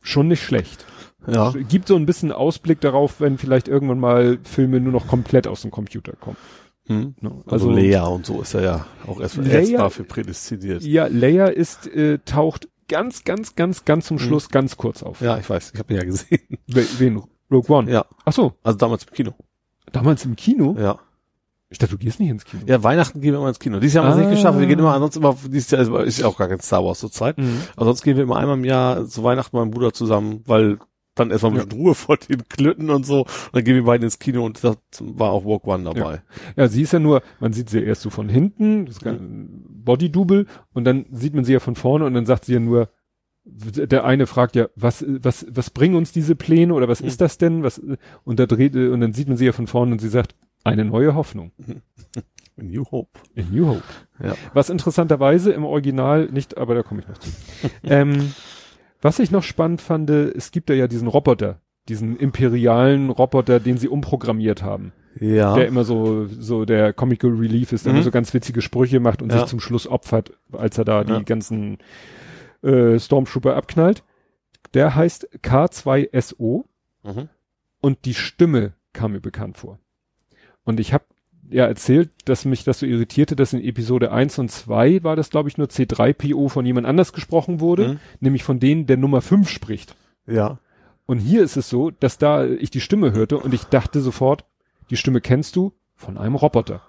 schon 0.00 0.28
nicht 0.28 0.42
schlecht. 0.44 0.86
Ja. 1.26 1.52
Gibt 1.68 1.88
so 1.88 1.96
ein 1.96 2.06
bisschen 2.06 2.32
Ausblick 2.32 2.80
darauf, 2.80 3.20
wenn 3.20 3.36
vielleicht 3.38 3.68
irgendwann 3.68 4.00
mal 4.00 4.38
Filme 4.42 4.80
nur 4.80 4.92
noch 4.92 5.06
komplett 5.06 5.46
aus 5.46 5.62
dem 5.62 5.70
Computer 5.70 6.12
kommen. 6.18 6.36
Hm. 6.86 7.14
Ne? 7.20 7.30
Also, 7.46 7.68
Also, 7.68 7.70
Leia 7.70 8.04
und 8.06 8.24
so 8.26 8.40
ist 8.40 8.54
er 8.54 8.62
ja 8.62 8.86
auch 9.06 9.20
erst, 9.20 9.36
Leia- 9.36 9.60
erst 9.60 9.72
dafür 9.74 10.04
prädestiniert. 10.06 10.82
ja, 10.82 11.06
Leia 11.06 11.46
ist, 11.46 11.86
äh, 11.88 12.18
taucht 12.24 12.68
ganz, 12.88 13.24
ganz, 13.24 13.54
ganz, 13.54 13.84
ganz 13.84 14.06
zum 14.06 14.18
Schluss 14.18 14.48
ganz 14.48 14.76
kurz 14.76 15.02
auf. 15.02 15.20
Hm. 15.20 15.26
Ja, 15.26 15.38
ich 15.38 15.48
weiß, 15.48 15.72
ich 15.74 15.78
habe 15.78 15.92
ihn 15.92 15.98
ja 16.00 16.04
gesehen. 16.04 16.40
We- 16.66 16.86
Wen? 16.98 17.22
Rogue 17.52 17.76
One? 17.76 17.90
Ja, 17.90 18.06
Ach 18.24 18.32
so, 18.32 18.54
also 18.62 18.78
damals 18.78 19.04
im 19.04 19.12
Kino. 19.12 19.34
damals 19.92 20.24
im 20.24 20.36
Kino? 20.36 20.76
Ja. 20.78 20.98
Ich 21.72 21.78
dachte, 21.78 21.92
du 21.96 21.98
gehst 21.98 22.18
nicht 22.18 22.30
ins 22.30 22.44
Kino. 22.44 22.62
Ja, 22.66 22.82
Weihnachten 22.82 23.20
gehen 23.20 23.32
wir 23.32 23.38
immer 23.38 23.48
ins 23.48 23.60
Kino. 23.60 23.78
Dieses 23.78 23.94
Jahr 23.94 24.04
haben 24.04 24.10
wir 24.16 24.22
es 24.22 24.26
Ah. 24.26 24.30
nicht 24.30 24.38
geschafft. 24.40 24.58
Wir 24.58 24.66
gehen 24.66 24.78
immer, 24.80 24.92
ansonsten 24.94 25.20
immer, 25.20 25.36
dieses 25.48 25.70
Jahr 25.70 25.80
ist, 25.82 25.88
ist 26.08 26.18
ja 26.18 26.26
auch 26.26 26.36
gar 26.36 26.48
kein 26.48 26.58
Star 26.60 26.84
Wars 26.84 26.98
zur 26.98 27.12
Zeit. 27.12 27.38
Mhm. 27.38 27.60
Aber 27.76 27.84
sonst 27.86 28.02
gehen 28.02 28.16
wir 28.16 28.24
immer 28.24 28.36
einmal 28.38 28.56
im 28.56 28.64
Jahr 28.64 29.06
zu 29.06 29.22
Weihnachten 29.22 29.54
mit 29.56 29.64
meinem 29.66 29.70
Bruder 29.70 29.92
zusammen, 29.92 30.42
weil 30.46 30.78
dann 31.20 31.30
erstmal 31.30 31.52
ein 31.52 31.56
bisschen 31.68 31.80
Ruhe 31.80 31.94
vor 31.94 32.16
den 32.16 32.48
Klöten 32.48 32.90
und 32.90 33.04
so. 33.06 33.20
Und 33.20 33.28
dann 33.52 33.64
gehen 33.64 33.74
wir 33.76 33.84
beide 33.84 34.04
ins 34.04 34.18
Kino 34.18 34.44
und 34.44 34.62
da 34.64 34.74
war 35.00 35.30
auch 35.30 35.44
Walk 35.44 35.66
One 35.66 35.84
dabei. 35.84 36.22
Ja, 36.56 36.68
sie 36.68 36.82
ist 36.82 36.92
ja 36.92 36.98
nur, 36.98 37.22
man 37.38 37.52
sieht 37.52 37.70
sie 37.70 37.82
erst 37.82 38.02
so 38.02 38.10
von 38.10 38.28
hinten, 38.28 38.86
das 38.86 39.00
kann, 39.00 39.64
Body-Double, 39.68 40.46
und 40.72 40.84
dann 40.84 41.06
sieht 41.10 41.34
man 41.34 41.44
sie 41.44 41.52
ja 41.52 41.60
von 41.60 41.76
vorne 41.76 42.04
und 42.04 42.14
dann 42.14 42.26
sagt 42.26 42.44
sie 42.44 42.54
ja 42.54 42.60
nur, 42.60 42.88
der 43.44 44.04
eine 44.04 44.26
fragt 44.26 44.54
ja, 44.54 44.68
was, 44.76 45.04
was, 45.08 45.46
was 45.50 45.70
bringen 45.70 45.94
uns 45.96 46.12
diese 46.12 46.36
Pläne 46.36 46.74
oder 46.74 46.88
was 46.88 47.00
Mhm. 47.00 47.08
ist 47.08 47.20
das 47.20 47.38
denn? 47.38 47.62
Was, 47.62 47.80
und 48.24 48.38
da 48.38 48.46
dreht, 48.46 48.76
und 48.76 49.00
dann 49.00 49.12
sieht 49.14 49.28
man 49.28 49.36
sie 49.36 49.46
ja 49.46 49.52
von 49.52 49.66
vorne 49.66 49.92
und 49.92 49.98
sie 50.00 50.08
sagt, 50.08 50.34
eine 50.62 50.84
neue 50.84 51.14
Hoffnung. 51.14 51.52
New 52.56 52.84
Hope. 52.90 53.18
In 53.34 53.50
New 53.50 53.66
Hope. 53.66 53.82
Ja. 54.22 54.34
Was 54.52 54.68
interessanterweise 54.68 55.52
im 55.52 55.64
Original 55.64 56.26
nicht, 56.30 56.58
aber 56.58 56.74
da 56.74 56.82
komme 56.82 57.00
ich 57.00 57.08
noch 57.08 57.16
zu. 57.16 57.30
ähm, 57.84 58.34
was 59.02 59.18
ich 59.18 59.30
noch 59.30 59.42
spannend 59.42 59.80
fand, 59.80 60.10
es 60.10 60.50
gibt 60.50 60.70
da 60.70 60.74
ja 60.74 60.86
diesen 60.88 61.08
Roboter, 61.08 61.60
diesen 61.88 62.16
imperialen 62.16 63.10
Roboter, 63.10 63.60
den 63.60 63.76
sie 63.78 63.88
umprogrammiert 63.88 64.62
haben. 64.62 64.92
Ja. 65.18 65.56
der 65.56 65.66
immer 65.66 65.82
so, 65.82 66.26
so 66.26 66.64
der 66.64 66.92
Comical 66.92 67.32
Relief 67.32 67.72
ist, 67.72 67.84
der 67.84 67.92
Mhm. 67.92 67.96
immer 67.98 68.04
so 68.04 68.10
ganz 68.12 68.32
witzige 68.32 68.62
Sprüche 68.62 69.00
macht 69.00 69.22
und 69.22 69.32
Ja. 69.32 69.40
sich 69.40 69.48
zum 69.48 69.58
Schluss 69.58 69.88
opfert, 69.88 70.30
als 70.52 70.78
er 70.78 70.84
da 70.84 71.02
Ja. 71.02 71.18
die 71.18 71.24
ganzen 71.24 71.78
äh, 72.62 72.96
Stormtrooper 72.98 73.56
abknallt. 73.56 74.04
Der 74.72 74.94
heißt 74.94 75.28
K2SO 75.42 76.64
mhm. 77.02 77.28
und 77.80 78.04
die 78.04 78.14
Stimme 78.14 78.74
kam 78.92 79.12
mir 79.12 79.20
bekannt 79.20 79.56
vor. 79.56 79.78
Und 80.62 80.78
ich 80.78 80.92
habe 80.92 81.04
ja 81.50 81.66
erzählt, 81.66 82.10
dass 82.24 82.44
mich 82.44 82.64
das 82.64 82.78
so 82.80 82.86
irritierte, 82.86 83.36
dass 83.36 83.52
in 83.52 83.62
Episode 83.62 84.12
1 84.12 84.38
und 84.38 84.50
2 84.50 85.02
war 85.02 85.16
das, 85.16 85.30
glaube 85.30 85.48
ich, 85.48 85.58
nur 85.58 85.66
C3PO 85.68 86.48
von 86.48 86.64
jemand 86.64 86.86
anders 86.86 87.12
gesprochen 87.12 87.60
wurde, 87.60 87.88
Mhm. 87.88 87.98
nämlich 88.20 88.42
von 88.44 88.60
denen, 88.60 88.86
der 88.86 88.96
Nummer 88.96 89.20
5 89.20 89.48
spricht. 89.48 89.96
Ja. 90.26 90.58
Und 91.06 91.18
hier 91.18 91.42
ist 91.42 91.56
es 91.56 91.68
so, 91.68 91.90
dass 91.90 92.18
da 92.18 92.46
ich 92.46 92.70
die 92.70 92.80
Stimme 92.80 93.12
hörte 93.12 93.38
und 93.38 93.52
ich 93.52 93.64
dachte 93.64 94.00
sofort, 94.00 94.44
die 94.90 94.96
Stimme 94.96 95.20
kennst 95.20 95.56
du 95.56 95.72
von 95.96 96.16
einem 96.18 96.36
Roboter. 96.36 96.82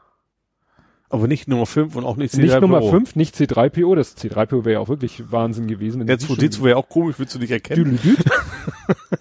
Aber 1.09 1.27
nicht 1.27 1.47
Nummer 1.49 1.65
5 1.65 1.95
und 1.97 2.05
auch 2.05 2.15
nicht 2.15 2.37
Nicht 2.37 2.53
C3PO. 2.53 2.59
Nummer 2.61 2.81
5, 2.83 3.15
nicht 3.17 3.35
C3PO, 3.35 3.95
das 3.95 4.15
C3PO 4.15 4.63
wäre 4.63 4.73
ja 4.73 4.79
auch 4.79 4.87
wirklich 4.87 5.29
Wahnsinn 5.31 5.67
gewesen. 5.67 6.07
Jetzt, 6.07 6.29
wo 6.29 6.35
schon- 6.35 6.43
D2 6.45 6.63
wäre 6.63 6.77
auch 6.77 6.87
komisch, 6.87 7.15
willst 7.19 7.35
du 7.35 7.39
nicht 7.39 7.51
erkennen. 7.51 7.99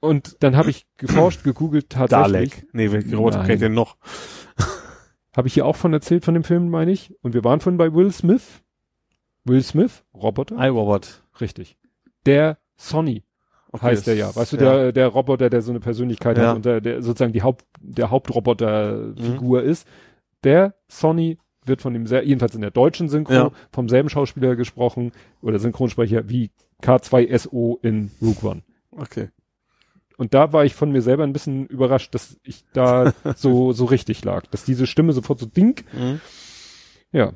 Und 0.00 0.42
dann 0.42 0.56
habe 0.56 0.70
ich 0.70 0.86
geforscht, 0.96 1.44
gegoogelt, 1.44 1.90
tatsächlich. 1.90 2.50
Dalek. 2.50 2.66
Nee, 2.72 2.90
welchen 2.90 3.14
Roboter 3.14 3.40
kennt 3.40 3.54
ich 3.54 3.60
denn 3.60 3.74
noch? 3.74 3.96
Habe 5.36 5.46
ich 5.48 5.54
hier 5.54 5.66
auch 5.66 5.76
von 5.76 5.92
erzählt 5.92 6.24
von 6.24 6.34
dem 6.34 6.42
Film, 6.42 6.70
meine 6.70 6.90
ich. 6.90 7.14
Und 7.22 7.34
wir 7.34 7.44
waren 7.44 7.60
von 7.60 7.76
bei 7.76 7.92
Will 7.94 8.10
Smith. 8.12 8.62
Will 9.44 9.62
Smith, 9.62 10.04
Roboter. 10.14 10.56
iRobot. 10.58 11.22
Richtig. 11.40 11.76
Der 12.26 12.58
Sonny 12.76 13.24
Okay, 13.72 13.86
heißt 13.86 14.06
der 14.08 14.16
ja. 14.16 14.34
Weißt 14.34 14.52
du, 14.52 14.56
der, 14.56 14.90
der 14.92 15.06
Roboter, 15.08 15.48
der 15.48 15.62
so 15.62 15.70
eine 15.70 15.78
Persönlichkeit 15.80 16.36
Ja. 16.38 16.48
hat 16.48 16.56
und 16.56 16.64
der, 16.64 16.80
der 16.80 17.02
sozusagen 17.02 17.32
die 17.32 17.42
Haupt, 17.42 17.64
der 17.80 18.10
Hauptroboterfigur 18.10 19.62
ist. 19.62 19.86
Der 20.44 20.74
Sonny 20.88 21.38
wird 21.64 21.80
von 21.80 21.92
dem, 21.92 22.06
sehr, 22.06 22.24
jedenfalls 22.24 22.54
in 22.54 22.62
der 22.62 22.70
deutschen 22.72 23.08
Synchro, 23.08 23.32
Ja. 23.32 23.50
vom 23.72 23.88
selben 23.88 24.08
Schauspieler 24.08 24.56
gesprochen 24.56 25.12
oder 25.40 25.58
Synchronsprecher 25.58 26.28
wie 26.28 26.50
K2SO 26.82 27.78
in 27.82 28.10
Rogue 28.20 28.50
One. 28.50 28.62
Okay. 28.90 29.28
Und 30.20 30.34
da 30.34 30.52
war 30.52 30.66
ich 30.66 30.74
von 30.74 30.92
mir 30.92 31.00
selber 31.00 31.24
ein 31.24 31.32
bisschen 31.32 31.66
überrascht, 31.66 32.14
dass 32.14 32.36
ich 32.42 32.62
da 32.74 33.14
so, 33.36 33.72
so 33.72 33.86
richtig 33.86 34.22
lag. 34.22 34.46
Dass 34.50 34.64
diese 34.64 34.86
Stimme 34.86 35.14
sofort 35.14 35.40
so 35.40 35.46
ding. 35.46 35.82
Mhm. 35.94 36.20
Ja. 37.10 37.32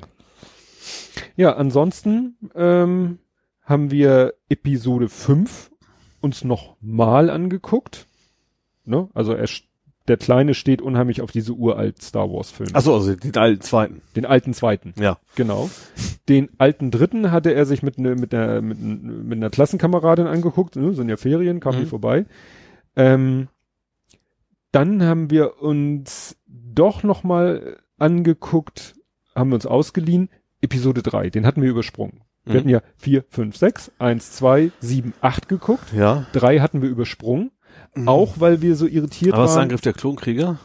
Ja, 1.35 1.55
ansonsten 1.55 2.37
ähm, 2.53 3.17
haben 3.63 3.89
wir 3.89 4.35
Episode 4.49 5.09
5 5.09 5.71
uns 6.21 6.43
noch 6.43 6.75
mal 6.79 7.31
angeguckt. 7.31 8.05
Ne? 8.83 9.09
Also 9.15 9.33
er, 9.33 9.49
der 10.07 10.17
Kleine 10.17 10.53
steht 10.53 10.83
unheimlich 10.83 11.21
auf 11.23 11.31
diese 11.31 11.53
uralt 11.53 12.03
Star 12.03 12.29
Wars 12.31 12.51
Filme. 12.51 12.75
Achso, 12.75 12.93
also 12.93 13.15
den 13.15 13.35
alten 13.35 13.61
zweiten. 13.61 14.01
Den 14.15 14.27
alten 14.27 14.53
zweiten. 14.53 14.93
Ja. 14.99 15.17
Genau. 15.33 15.71
Den 16.29 16.49
alten 16.59 16.91
dritten 16.91 17.31
hatte 17.31 17.51
er 17.51 17.65
sich 17.65 17.81
mit, 17.81 17.97
ne, 17.97 18.13
mit, 18.13 18.31
einer, 18.31 18.61
mit, 18.61 18.79
mit 18.79 19.37
einer 19.37 19.49
Klassenkameradin 19.49 20.27
angeguckt, 20.27 20.75
ne? 20.75 20.93
sind 20.93 21.09
ja 21.09 21.17
Ferien, 21.17 21.59
kam 21.59 21.75
Mhm. 21.75 21.79
die 21.79 21.85
vorbei. 21.87 22.27
Ähm, 22.95 23.47
dann 24.71 25.03
haben 25.03 25.29
wir 25.29 25.61
uns 25.61 26.37
doch 26.47 27.03
noch 27.03 27.23
mal 27.23 27.77
angeguckt, 27.97 28.95
haben 29.35 29.49
wir 29.51 29.55
uns 29.55 29.65
ausgeliehen, 29.65 30.29
Episode 30.61 31.01
3, 31.03 31.29
den 31.29 31.45
hatten 31.45 31.61
wir 31.61 31.69
übersprungen. 31.69 32.21
Wir 32.43 32.53
Mhm. 32.55 32.57
hatten 32.59 32.69
ja 32.69 32.81
4, 32.97 33.23
5, 33.27 33.55
6, 33.55 33.91
1, 33.99 34.31
2, 34.33 34.71
7, 34.79 35.13
8 35.21 35.47
geguckt. 35.47 35.93
Ja. 35.93 36.25
3 36.33 36.59
hatten 36.59 36.81
wir 36.81 36.89
übersprungen, 36.89 37.51
auch 38.05 38.39
weil 38.39 38.61
wir 38.61 38.75
so 38.75 38.85
irritiert 38.87 39.33
Aber 39.33 39.43
was 39.43 39.51
ist 39.51 39.55
der 39.55 39.59
waren. 39.59 39.63
Angriff 39.65 39.81
der 39.81 39.93
Klonkrieger? 39.93 40.59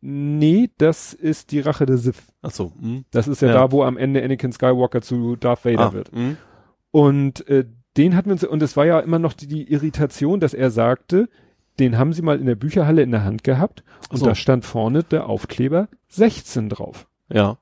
Nee, 0.00 0.70
das 0.78 1.12
ist 1.12 1.50
die 1.50 1.60
Rache 1.60 1.84
der 1.86 1.98
Sith. 1.98 2.22
Achso. 2.42 2.72
Mhm. 2.78 3.04
Das 3.10 3.26
ist 3.26 3.42
ja, 3.42 3.48
Ja. 3.48 3.54
da, 3.54 3.72
wo 3.72 3.82
am 3.82 3.96
Ende 3.96 4.22
Anakin 4.22 4.52
Skywalker 4.52 5.00
zu 5.02 5.34
Darth 5.36 5.64
Vader 5.64 5.86
Ah, 5.88 5.92
wird. 5.92 6.12
mhm. 6.14 6.36
Und 6.90 7.46
äh, 7.48 7.64
den 7.96 8.14
hatten 8.14 8.26
wir 8.28 8.32
uns, 8.34 8.44
und 8.44 8.62
es 8.62 8.76
war 8.76 8.86
ja 8.86 9.00
immer 9.00 9.18
noch 9.18 9.32
die, 9.32 9.48
die 9.48 9.70
Irritation, 9.72 10.38
dass 10.40 10.54
er 10.54 10.70
sagte, 10.70 11.28
den 11.78 11.98
haben 11.98 12.12
sie 12.12 12.22
mal 12.22 12.38
in 12.38 12.46
der 12.46 12.54
Bücherhalle 12.56 13.02
in 13.02 13.10
der 13.10 13.24
Hand 13.24 13.44
gehabt 13.44 13.84
und 14.10 14.18
so. 14.18 14.26
da 14.26 14.34
stand 14.34 14.64
vorne 14.64 15.02
der 15.02 15.26
Aufkleber 15.26 15.88
16 16.08 16.68
drauf. 16.68 17.06
Ja. 17.32 17.58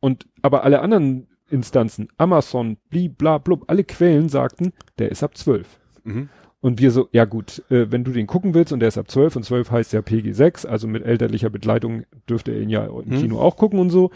Und 0.00 0.26
aber 0.42 0.64
alle 0.64 0.80
anderen 0.80 1.26
Instanzen, 1.50 2.08
Amazon, 2.16 2.76
bli, 2.88 3.08
bla, 3.08 3.38
blub, 3.38 3.64
alle 3.66 3.84
Quellen 3.84 4.28
sagten, 4.28 4.72
der 4.98 5.10
ist 5.10 5.22
ab 5.22 5.36
12. 5.36 5.66
Mhm. 6.04 6.28
Und 6.60 6.78
wir 6.78 6.90
so, 6.90 7.08
ja 7.12 7.24
gut, 7.24 7.62
äh, 7.70 7.90
wenn 7.90 8.04
du 8.04 8.12
den 8.12 8.26
gucken 8.26 8.52
willst 8.54 8.72
und 8.72 8.80
der 8.80 8.88
ist 8.88 8.98
ab 8.98 9.10
12 9.10 9.36
und 9.36 9.42
12 9.44 9.70
heißt 9.70 9.92
ja 9.92 10.02
PG 10.02 10.32
6, 10.32 10.66
also 10.66 10.86
mit 10.86 11.04
elterlicher 11.04 11.48
Begleitung 11.50 12.04
dürfte 12.28 12.52
er 12.52 12.60
ihn 12.60 12.68
ja 12.68 12.84
im 12.84 13.10
Hm. 13.12 13.20
Kino 13.20 13.40
auch 13.40 13.56
gucken 13.56 13.78
und 13.78 13.90
so, 13.90 14.10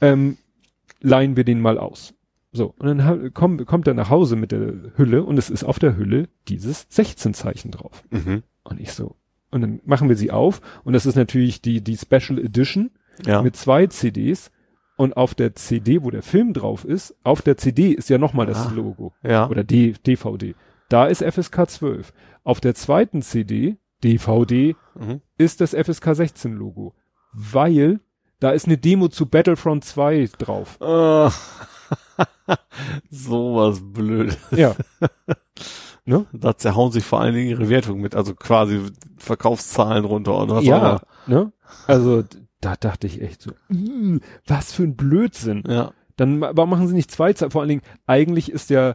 ähm, 0.00 0.36
leihen 1.00 1.36
wir 1.36 1.44
den 1.44 1.60
mal 1.60 1.78
aus. 1.78 2.14
So, 2.50 2.74
und 2.78 2.86
dann 2.98 3.30
komm, 3.34 3.64
kommt 3.66 3.86
er 3.86 3.94
nach 3.94 4.08
Hause 4.10 4.34
mit 4.36 4.52
der 4.52 4.92
Hülle 4.96 5.22
und 5.24 5.38
es 5.38 5.50
ist 5.50 5.64
auf 5.64 5.78
der 5.78 5.96
Hülle 5.96 6.28
dieses 6.48 6.88
16-Zeichen 6.90 7.70
drauf. 7.70 8.02
Mhm. 8.10 8.42
Und 8.64 8.80
ich 8.80 8.92
so, 8.92 9.16
und 9.50 9.60
dann 9.60 9.80
machen 9.84 10.08
wir 10.08 10.16
sie 10.16 10.30
auf 10.30 10.60
und 10.84 10.92
das 10.94 11.06
ist 11.06 11.14
natürlich 11.16 11.60
die, 11.62 11.82
die 11.82 11.96
Special 11.96 12.38
Edition 12.38 12.90
Ja. 13.26 13.42
mit 13.42 13.56
zwei 13.56 13.86
CDs 13.86 14.50
und 14.96 15.16
auf 15.16 15.34
der 15.34 15.54
CD, 15.54 16.02
wo 16.02 16.10
der 16.10 16.22
Film 16.22 16.52
drauf 16.54 16.84
ist, 16.84 17.14
auf 17.22 17.42
der 17.42 17.56
CD 17.56 17.90
ist 17.92 18.08
ja 18.10 18.18
nochmal 18.18 18.46
das 18.46 18.66
Ah. 18.66 18.72
Logo 18.74 19.12
ja. 19.22 19.48
oder 19.48 19.62
D, 19.62 19.94
DVD. 20.06 20.54
Da 20.88 21.06
ist 21.06 21.22
FSK 21.22 21.68
12. 21.68 22.12
Auf 22.44 22.60
der 22.60 22.74
zweiten 22.74 23.20
CD, 23.22 23.76
DVD, 24.02 24.74
Mhm. 24.98 25.20
ist 25.36 25.60
das 25.60 25.74
FSK 25.74 26.14
16 26.14 26.54
Logo. 26.54 26.94
Weil 27.34 28.00
da 28.40 28.50
ist 28.52 28.66
eine 28.66 28.78
Demo 28.78 29.08
zu 29.08 29.26
Battlefront 29.26 29.84
2 29.84 30.30
drauf. 30.38 30.78
Ah. 32.18 32.56
Sowas 33.10 33.80
blöd. 33.82 34.36
Ja. 34.50 34.74
ne? 36.04 36.26
Da 36.32 36.56
zerhauen 36.56 36.92
sich 36.92 37.04
vor 37.04 37.20
allen 37.20 37.34
Dingen 37.34 37.48
ihre 37.48 37.68
Wertung 37.68 38.00
mit, 38.00 38.14
also 38.14 38.34
quasi 38.34 38.80
Verkaufszahlen 39.16 40.04
runter 40.04 40.36
oder 40.42 40.56
was 40.56 40.62
auch 40.64 40.66
Ja. 40.66 40.78
immer. 40.78 41.00
Ne? 41.26 41.52
Also 41.86 42.24
da 42.60 42.74
dachte 42.76 43.06
ich 43.06 43.20
echt 43.22 43.42
so, 43.42 43.52
"Ih, 43.70 44.20
was 44.46 44.72
für 44.72 44.82
ein 44.84 44.96
Blödsinn. 44.96 45.62
Ja. 45.66 45.92
Dann 46.16 46.40
warum 46.40 46.70
machen 46.70 46.88
sie 46.88 46.94
nicht 46.94 47.10
zwei 47.10 47.32
Ze- 47.32 47.50
Vor 47.50 47.60
allen 47.60 47.68
Dingen, 47.68 47.82
eigentlich 48.06 48.50
ist 48.50 48.70
ja 48.70 48.94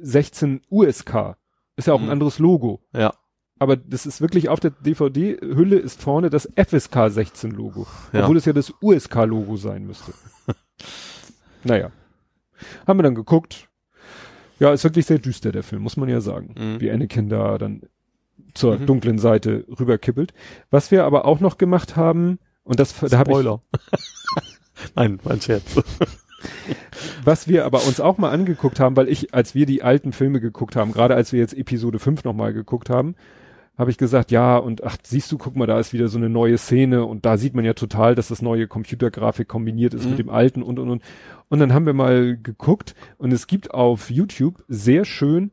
16 0.00 0.60
USK. 0.70 1.36
Ist 1.76 1.88
ja 1.88 1.94
auch 1.94 1.98
ein 2.00 2.06
Mhm. 2.06 2.12
anderes 2.12 2.38
Logo. 2.38 2.80
Ja. 2.94 3.14
Aber 3.58 3.76
das 3.76 4.06
ist 4.06 4.20
wirklich 4.20 4.48
auf 4.48 4.60
der 4.60 4.70
DVD-Hülle 4.72 5.76
ist 5.76 6.02
vorne 6.02 6.30
das 6.30 6.48
FSK 6.56 7.08
16 7.10 7.50
Logo. 7.52 7.86
Ja. 8.12 8.22
Obwohl 8.22 8.36
es 8.36 8.44
ja 8.44 8.52
das 8.52 8.72
USK 8.80 9.24
Logo 9.24 9.56
sein 9.56 9.86
müsste. 9.86 10.12
naja. 11.64 11.90
Haben 12.86 12.98
wir 12.98 13.02
dann 13.04 13.14
geguckt. 13.14 13.68
Ja, 14.58 14.72
ist 14.72 14.84
wirklich 14.84 15.06
sehr 15.06 15.18
düster, 15.18 15.50
der 15.52 15.62
Film, 15.62 15.82
muss 15.82 15.96
man 15.96 16.08
ja 16.08 16.20
sagen. 16.20 16.54
Mhm. 16.56 16.80
Wie 16.80 16.90
Anakin 16.90 17.28
da 17.28 17.58
dann 17.58 17.82
zur 18.54 18.78
Mhm. 18.78 18.86
dunklen 18.86 19.18
Seite 19.18 19.64
rüberkippelt. 19.78 20.34
Was 20.70 20.90
wir 20.90 21.04
aber 21.04 21.24
auch 21.24 21.40
noch 21.40 21.58
gemacht 21.58 21.96
haben, 21.96 22.38
und 22.64 22.78
das, 22.78 22.94
da 22.98 23.18
habe 23.18 23.30
ich, 23.32 23.38
Spoiler. 23.38 23.62
Nein, 24.94 25.18
mein 25.24 25.40
Scherz. 25.40 25.64
was 27.24 27.48
wir 27.48 27.64
aber 27.64 27.84
uns 27.86 28.00
auch 28.00 28.18
mal 28.18 28.30
angeguckt 28.30 28.80
haben, 28.80 28.96
weil 28.96 29.08
ich, 29.08 29.34
als 29.34 29.54
wir 29.54 29.66
die 29.66 29.82
alten 29.82 30.12
Filme 30.12 30.40
geguckt 30.40 30.76
haben, 30.76 30.92
gerade 30.92 31.14
als 31.14 31.32
wir 31.32 31.40
jetzt 31.40 31.54
Episode 31.54 31.98
5 31.98 32.24
nochmal 32.24 32.52
geguckt 32.52 32.90
haben, 32.90 33.14
habe 33.78 33.90
ich 33.90 33.98
gesagt, 33.98 34.30
ja, 34.30 34.58
und 34.58 34.84
ach, 34.84 34.96
siehst 35.02 35.32
du, 35.32 35.38
guck 35.38 35.56
mal, 35.56 35.66
da 35.66 35.80
ist 35.80 35.92
wieder 35.92 36.08
so 36.08 36.18
eine 36.18 36.28
neue 36.28 36.58
Szene 36.58 37.04
und 37.04 37.24
da 37.24 37.36
sieht 37.38 37.54
man 37.54 37.64
ja 37.64 37.72
total, 37.72 38.14
dass 38.14 38.28
das 38.28 38.42
neue 38.42 38.66
Computergrafik 38.68 39.48
kombiniert 39.48 39.94
ist 39.94 40.04
Mhm. 40.04 40.10
mit 40.10 40.18
dem 40.18 40.28
alten 40.28 40.62
und 40.62 40.78
und 40.78 40.90
und. 40.90 41.02
Und 41.48 41.58
dann 41.58 41.72
haben 41.72 41.86
wir 41.86 41.94
mal 41.94 42.36
geguckt 42.42 42.94
und 43.18 43.32
es 43.32 43.46
gibt 43.46 43.72
auf 43.72 44.10
YouTube 44.10 44.62
sehr 44.68 45.04
schön 45.04 45.50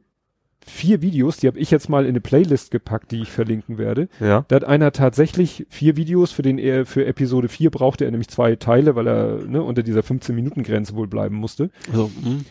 vier 0.65 1.01
Videos, 1.01 1.37
die 1.37 1.47
habe 1.47 1.57
ich 1.57 1.71
jetzt 1.71 1.89
mal 1.89 2.03
in 2.03 2.09
eine 2.09 2.21
Playlist 2.21 2.69
gepackt, 2.71 3.11
die 3.11 3.21
ich 3.21 3.31
verlinken 3.31 3.77
werde. 3.77 4.07
Ja. 4.19 4.45
Da 4.49 4.57
hat 4.57 4.65
einer 4.65 4.91
tatsächlich 4.91 5.65
vier 5.69 5.95
Videos, 5.95 6.31
für 6.31 6.41
den 6.41 6.59
er, 6.59 6.85
für 6.85 7.05
Episode 7.05 7.47
4 7.47 7.71
brauchte 7.71 8.05
er 8.05 8.11
nämlich 8.11 8.27
zwei 8.27 8.55
Teile, 8.55 8.95
weil 8.95 9.07
er 9.07 9.45
ne, 9.45 9.63
unter 9.63 9.81
dieser 9.81 10.01
15-Minuten-Grenze 10.01 10.95
wohl 10.95 11.07
bleiben 11.07 11.35
musste. 11.35 11.71
Also, 11.89 12.11
hm. 12.23 12.45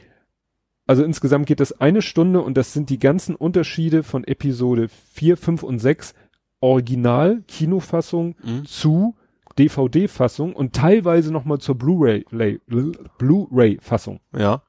Also 0.88 1.04
insgesamt 1.04 1.46
geht 1.46 1.60
das 1.60 1.80
eine 1.80 2.02
Stunde 2.02 2.40
und 2.40 2.56
das 2.56 2.72
sind 2.72 2.90
die 2.90 2.98
ganzen 2.98 3.36
Unterschiede 3.36 4.02
von 4.02 4.24
Episode 4.24 4.88
4, 5.12 5.36
5 5.36 5.62
und 5.62 5.78
6 5.78 6.14
Original 6.60 7.42
Kinofassung 7.46 8.34
Mhm. 8.42 8.64
zu 8.64 9.14
DVD-Fassung 9.58 10.54
und 10.54 10.74
teilweise 10.74 11.32
nochmal 11.32 11.58
zur 11.58 11.76
Blu-ray 11.76 12.24
Lay- 12.30 12.60
Blu-ray-Fassung. 13.18 14.20
Ja. 14.36 14.62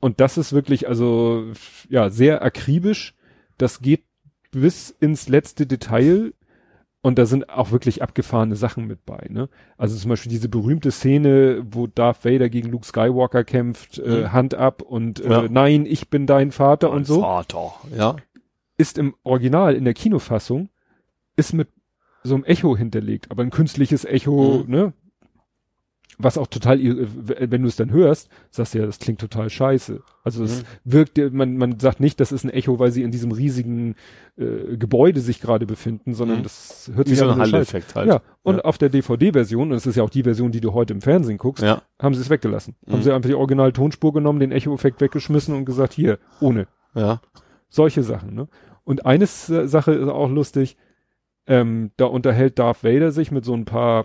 Und 0.00 0.20
das 0.20 0.38
ist 0.38 0.52
wirklich 0.52 0.88
also 0.88 1.46
ja 1.88 2.10
sehr 2.10 2.42
akribisch. 2.42 3.14
Das 3.58 3.80
geht 3.80 4.04
bis 4.50 4.90
ins 4.90 5.28
letzte 5.28 5.66
Detail 5.66 6.32
und 7.02 7.18
da 7.18 7.24
sind 7.26 7.48
auch 7.48 7.70
wirklich 7.70 8.02
abgefahrene 8.02 8.56
Sachen 8.56 8.86
mit 8.86 9.06
bei. 9.06 9.26
Ne? 9.30 9.48
Also 9.78 9.96
zum 9.96 10.10
Beispiel 10.10 10.30
diese 10.30 10.48
berühmte 10.48 10.90
Szene, 10.90 11.62
wo 11.70 11.86
Darth 11.86 12.24
Vader 12.24 12.48
gegen 12.50 12.70
Luke 12.70 12.84
Skywalker 12.86 13.42
kämpft, 13.44 13.98
äh, 13.98 14.22
Mhm. 14.22 14.32
Hand 14.32 14.54
ab 14.54 14.82
und 14.82 15.18
Ja. 15.20 15.44
äh, 15.44 15.48
Nein, 15.50 15.86
ich 15.86 16.10
bin 16.10 16.26
dein 16.26 16.50
Vater 16.52 16.90
und 16.90 17.06
so, 17.06 17.20
Vater. 17.22 17.72
Ja. 17.96 18.16
ist 18.76 18.98
im 18.98 19.14
Original 19.24 19.74
in 19.74 19.84
der 19.84 19.94
Kinofassung 19.94 20.68
ist 21.36 21.52
mit 21.54 21.68
so 22.22 22.34
einem 22.34 22.44
Echo 22.44 22.76
hinterlegt, 22.76 23.30
aber 23.30 23.42
ein 23.42 23.50
künstliches 23.50 24.04
Echo, 24.04 24.64
Mhm. 24.66 24.70
ne? 24.70 24.92
Was 26.22 26.36
auch 26.38 26.46
total, 26.48 26.78
wenn 26.80 27.62
du 27.62 27.68
es 27.68 27.76
dann 27.76 27.90
hörst, 27.90 28.28
sagst 28.50 28.74
du 28.74 28.78
ja, 28.78 28.86
das 28.86 28.98
klingt 28.98 29.20
total 29.20 29.48
scheiße. 29.48 30.02
Also 30.22 30.44
es 30.44 30.62
Mhm. 30.62 30.66
wirkt, 30.84 31.32
man, 31.32 31.56
man 31.56 31.78
sagt 31.80 32.00
nicht, 32.00 32.20
das 32.20 32.30
ist 32.32 32.44
ein 32.44 32.50
Echo, 32.50 32.78
weil 32.78 32.90
sie 32.92 33.02
in 33.02 33.10
diesem 33.10 33.32
riesigen 33.32 33.94
äh, 34.36 34.76
Gebäude 34.76 35.20
sich 35.20 35.40
gerade 35.40 35.66
befinden, 35.66 36.14
sondern 36.14 36.38
Mhm. 36.38 36.42
das 36.44 36.90
hört 36.94 37.06
Wie 37.06 37.10
sich 37.10 37.18
so 37.18 37.28
an 37.28 37.40
halt. 37.40 37.84
Ja, 38.06 38.22
und 38.42 38.56
Ja. 38.56 38.60
auf 38.62 38.78
der 38.78 38.88
DVD-Version, 38.88 39.64
und 39.64 39.70
das 39.70 39.86
ist 39.86 39.96
ja 39.96 40.02
auch 40.02 40.10
die 40.10 40.22
Version, 40.22 40.50
die 40.52 40.60
du 40.60 40.72
heute 40.72 40.92
im 40.94 41.00
Fernsehen 41.02 41.38
guckst, 41.38 41.62
Ja. 41.64 41.82
haben 42.00 42.14
sie 42.14 42.20
es 42.20 42.30
weggelassen. 42.30 42.74
Haben 42.88 42.98
Mhm. 42.98 43.02
sie 43.02 43.12
einfach 43.12 43.28
die 43.28 43.34
Original-Tonspur 43.34 44.12
genommen, 44.12 44.40
den 44.40 44.52
Echo-Effekt 44.52 45.00
weggeschmissen 45.00 45.54
und 45.54 45.64
gesagt, 45.64 45.92
hier, 45.92 46.18
ohne. 46.40 46.68
Ja. 46.94 47.20
Solche 47.68 48.02
Sachen, 48.02 48.34
ne? 48.34 48.48
Und 48.84 49.04
eine 49.06 49.24
S- 49.24 49.46
Sache 49.46 49.92
ist 49.92 50.08
auch 50.08 50.28
lustig, 50.30 50.76
ähm, 51.46 51.90
da 51.96 52.06
unterhält 52.06 52.58
Darth 52.58 52.82
Vader 52.84 53.12
sich 53.12 53.30
mit 53.30 53.44
so 53.44 53.54
ein 53.54 53.64
paar, 53.64 54.04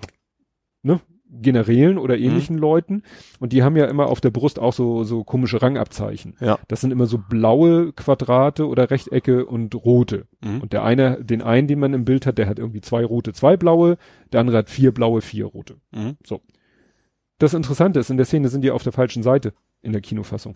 ne, 0.84 1.00
Generälen 1.30 1.98
oder 1.98 2.18
ähnlichen 2.18 2.58
Leuten 2.58 3.04
und 3.40 3.52
die 3.52 3.64
haben 3.64 3.76
ja 3.76 3.86
immer 3.86 4.08
auf 4.08 4.22
der 4.22 4.30
Brust 4.30 4.60
auch 4.60 4.74
so, 4.74 5.04
so 5.04 5.24
komische 5.24 5.62
Rangabzeichen. 5.62 6.36
Ja. 6.40 6.60
Das 6.68 6.82
sind 6.82 6.92
immer 6.92 7.08
so 7.08 7.18
blaue 7.18 7.94
Quadrate 7.94 8.68
oder 8.68 8.90
Rechtecke 8.92 9.46
und 9.46 9.74
rote. 9.76 10.28
Mhm. 10.44 10.62
Und 10.62 10.74
der 10.74 10.84
eine, 10.84 11.24
den 11.24 11.42
einen, 11.42 11.68
den 11.68 11.80
man 11.80 11.94
im 11.94 12.06
Bild 12.06 12.26
hat, 12.26 12.38
der 12.38 12.48
hat 12.48 12.60
irgendwie 12.60 12.82
zwei 12.82 13.04
rote, 13.04 13.34
zwei 13.34 13.58
blaue, 13.58 13.98
der 14.32 14.40
andere 14.40 14.58
hat 14.58 14.70
vier 14.70 14.94
blaue, 14.94 15.22
vier 15.22 15.46
rote. 15.46 15.78
Mhm. 15.92 16.18
Das 17.40 17.54
Interessante 17.54 18.00
ist, 18.00 18.10
in 18.10 18.18
der 18.18 18.26
Szene 18.26 18.48
sind 18.48 18.62
die 18.62 18.72
auf 18.72 18.84
der 18.84 18.94
falschen 18.94 19.24
Seite 19.24 19.54
in 19.82 19.92
der 19.92 20.02
Kinofassung. 20.02 20.54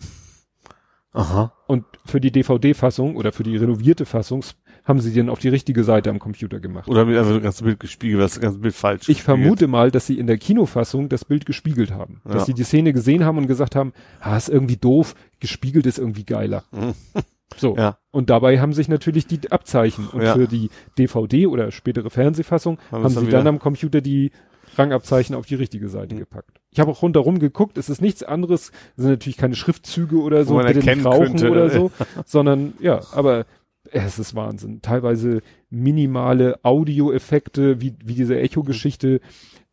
Aha. 1.12 1.52
Und 1.66 1.84
für 2.04 2.20
die 2.20 2.30
DVD-Fassung 2.30 3.16
oder 3.16 3.32
für 3.32 3.42
die 3.42 3.56
renovierte 3.56 4.06
Fassung 4.06 4.44
haben 4.84 5.00
sie 5.00 5.12
den 5.12 5.28
auf 5.28 5.38
die 5.38 5.48
richtige 5.48 5.84
Seite 5.84 6.10
am 6.10 6.18
Computer 6.18 6.60
gemacht. 6.60 6.88
Oder 6.88 7.04
mit 7.04 7.16
einfach 7.16 7.32
das 7.34 7.42
ganze 7.42 7.64
Bild 7.64 7.80
gespiegelt, 7.80 8.22
das 8.22 8.40
ganze 8.40 8.58
Bild 8.58 8.74
falsch. 8.74 9.02
Ich 9.02 9.18
gespiegelt. 9.18 9.24
vermute 9.24 9.66
mal, 9.68 9.90
dass 9.90 10.06
sie 10.06 10.18
in 10.18 10.26
der 10.26 10.38
Kinofassung 10.38 11.08
das 11.08 11.24
Bild 11.24 11.46
gespiegelt 11.46 11.92
haben. 11.92 12.20
Dass 12.24 12.34
Ja. 12.42 12.44
sie 12.46 12.54
die 12.54 12.64
Szene 12.64 12.92
gesehen 12.92 13.24
haben 13.24 13.38
und 13.38 13.46
gesagt 13.46 13.76
haben, 13.76 13.92
ah, 14.20 14.36
ist 14.36 14.48
irgendwie 14.48 14.76
doof, 14.76 15.14
gespiegelt 15.40 15.86
ist 15.86 15.98
irgendwie 15.98 16.24
geiler. 16.24 16.64
Mhm. 16.72 16.94
So. 17.56 17.74
Ja. 17.76 17.98
Und 18.12 18.30
dabei 18.30 18.60
haben 18.60 18.72
sich 18.72 18.88
natürlich 18.88 19.26
die 19.26 19.50
Abzeichen. 19.50 20.06
Und 20.06 20.22
Ja. 20.22 20.34
für 20.34 20.46
die 20.46 20.70
DVD 20.96 21.48
oder 21.48 21.72
spätere 21.72 22.08
Fernsehfassung 22.08 22.78
Haben 22.92 23.02
haben 23.02 23.10
sie 23.18 23.26
dann 23.26 23.48
am 23.48 23.58
Computer 23.58 24.00
die 24.00 24.30
Rangabzeichen 24.76 25.34
auf 25.34 25.46
die 25.46 25.56
richtige 25.56 25.88
Seite 25.88 26.14
Mhm. 26.14 26.20
gepackt. 26.20 26.60
Ich 26.70 26.78
habe 26.78 26.92
auch 26.92 27.02
rundherum 27.02 27.40
geguckt, 27.40 27.76
es 27.76 27.88
ist 27.90 28.00
nichts 28.00 28.22
anderes, 28.22 28.70
es 28.96 29.02
sind 29.02 29.10
natürlich 29.10 29.36
keine 29.36 29.56
Schriftzüge 29.56 30.18
oder 30.20 30.44
so, 30.44 30.58
bitte 30.58 30.78
nicht 30.78 31.04
rauchen 31.04 31.26
könnte. 31.26 31.50
oder 31.50 31.70
so, 31.70 31.90
sondern 32.24 32.74
ja, 32.78 33.00
aber 33.12 33.46
es 33.92 34.18
ist 34.18 34.34
Wahnsinn. 34.34 34.82
Teilweise 34.82 35.40
minimale 35.70 36.58
Audioeffekte, 36.64 37.80
wie, 37.80 37.94
wie 38.04 38.14
diese 38.14 38.38
Echo-Geschichte, 38.38 39.20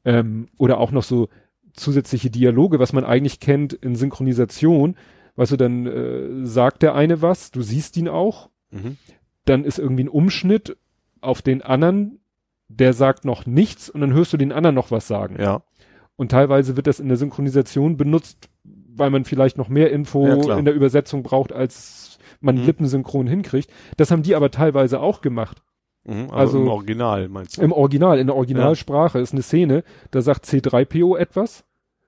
ähm, 0.05 0.47
oder 0.57 0.79
auch 0.79 0.91
noch 0.91 1.03
so 1.03 1.29
zusätzliche 1.73 2.29
Dialoge, 2.29 2.79
was 2.79 2.93
man 2.93 3.03
eigentlich 3.03 3.39
kennt 3.39 3.73
in 3.73 3.95
Synchronisation. 3.95 4.95
Weißt 5.35 5.51
du, 5.51 5.57
dann 5.57 5.85
äh, 5.85 6.45
sagt 6.45 6.81
der 6.81 6.95
eine 6.95 7.21
was, 7.21 7.51
du 7.51 7.61
siehst 7.61 7.97
ihn 7.97 8.07
auch, 8.07 8.49
Mhm. 8.69 8.97
dann 9.45 9.63
ist 9.63 9.79
irgendwie 9.79 10.03
ein 10.03 10.09
Umschnitt 10.09 10.75
auf 11.21 11.41
den 11.41 11.61
anderen, 11.61 12.19
der 12.67 12.91
sagt 12.91 13.23
noch 13.23 13.45
nichts 13.45 13.89
und 13.89 14.01
dann 14.01 14.11
hörst 14.13 14.33
du 14.33 14.37
den 14.37 14.51
anderen 14.51 14.75
noch 14.75 14.91
was 14.91 15.07
sagen. 15.07 15.37
Ja. 15.39 15.61
Und 16.17 16.31
teilweise 16.31 16.75
wird 16.75 16.87
das 16.87 16.99
in 16.99 17.07
der 17.07 17.15
Synchronisation 17.15 17.95
benutzt, 17.95 18.49
weil 18.63 19.09
man 19.09 19.23
vielleicht 19.23 19.57
noch 19.57 19.69
mehr 19.69 19.91
Info 19.91 20.27
Ja, 20.27 20.57
in 20.57 20.65
der 20.65 20.73
Übersetzung 20.73 21.23
braucht, 21.23 21.53
als 21.53 22.06
man 22.39 22.55
Mhm. 22.57 22.65
lippensynchron 22.65 23.27
hinkriegt. 23.27 23.69
Das 23.97 24.11
haben 24.11 24.23
die 24.23 24.35
aber 24.35 24.51
teilweise 24.51 24.99
auch 24.99 25.21
gemacht. 25.21 25.61
Mhm. 26.05 26.29
Also, 26.31 26.35
Also- 26.35 26.61
im 26.61 26.67
Original 26.69 27.27
meinst 27.29 27.57
du? 27.57 27.61
Im 27.61 27.71
Original, 27.71 28.19
in 28.19 28.27
der 28.27 28.35
Originalsprache 28.35 29.19
ist 29.19 29.33
eine 29.33 29.41
Szene, 29.41 29.83
da 30.11 30.21
sagt 30.21 30.45
C3PO 30.45 31.17
etwas 31.17 31.65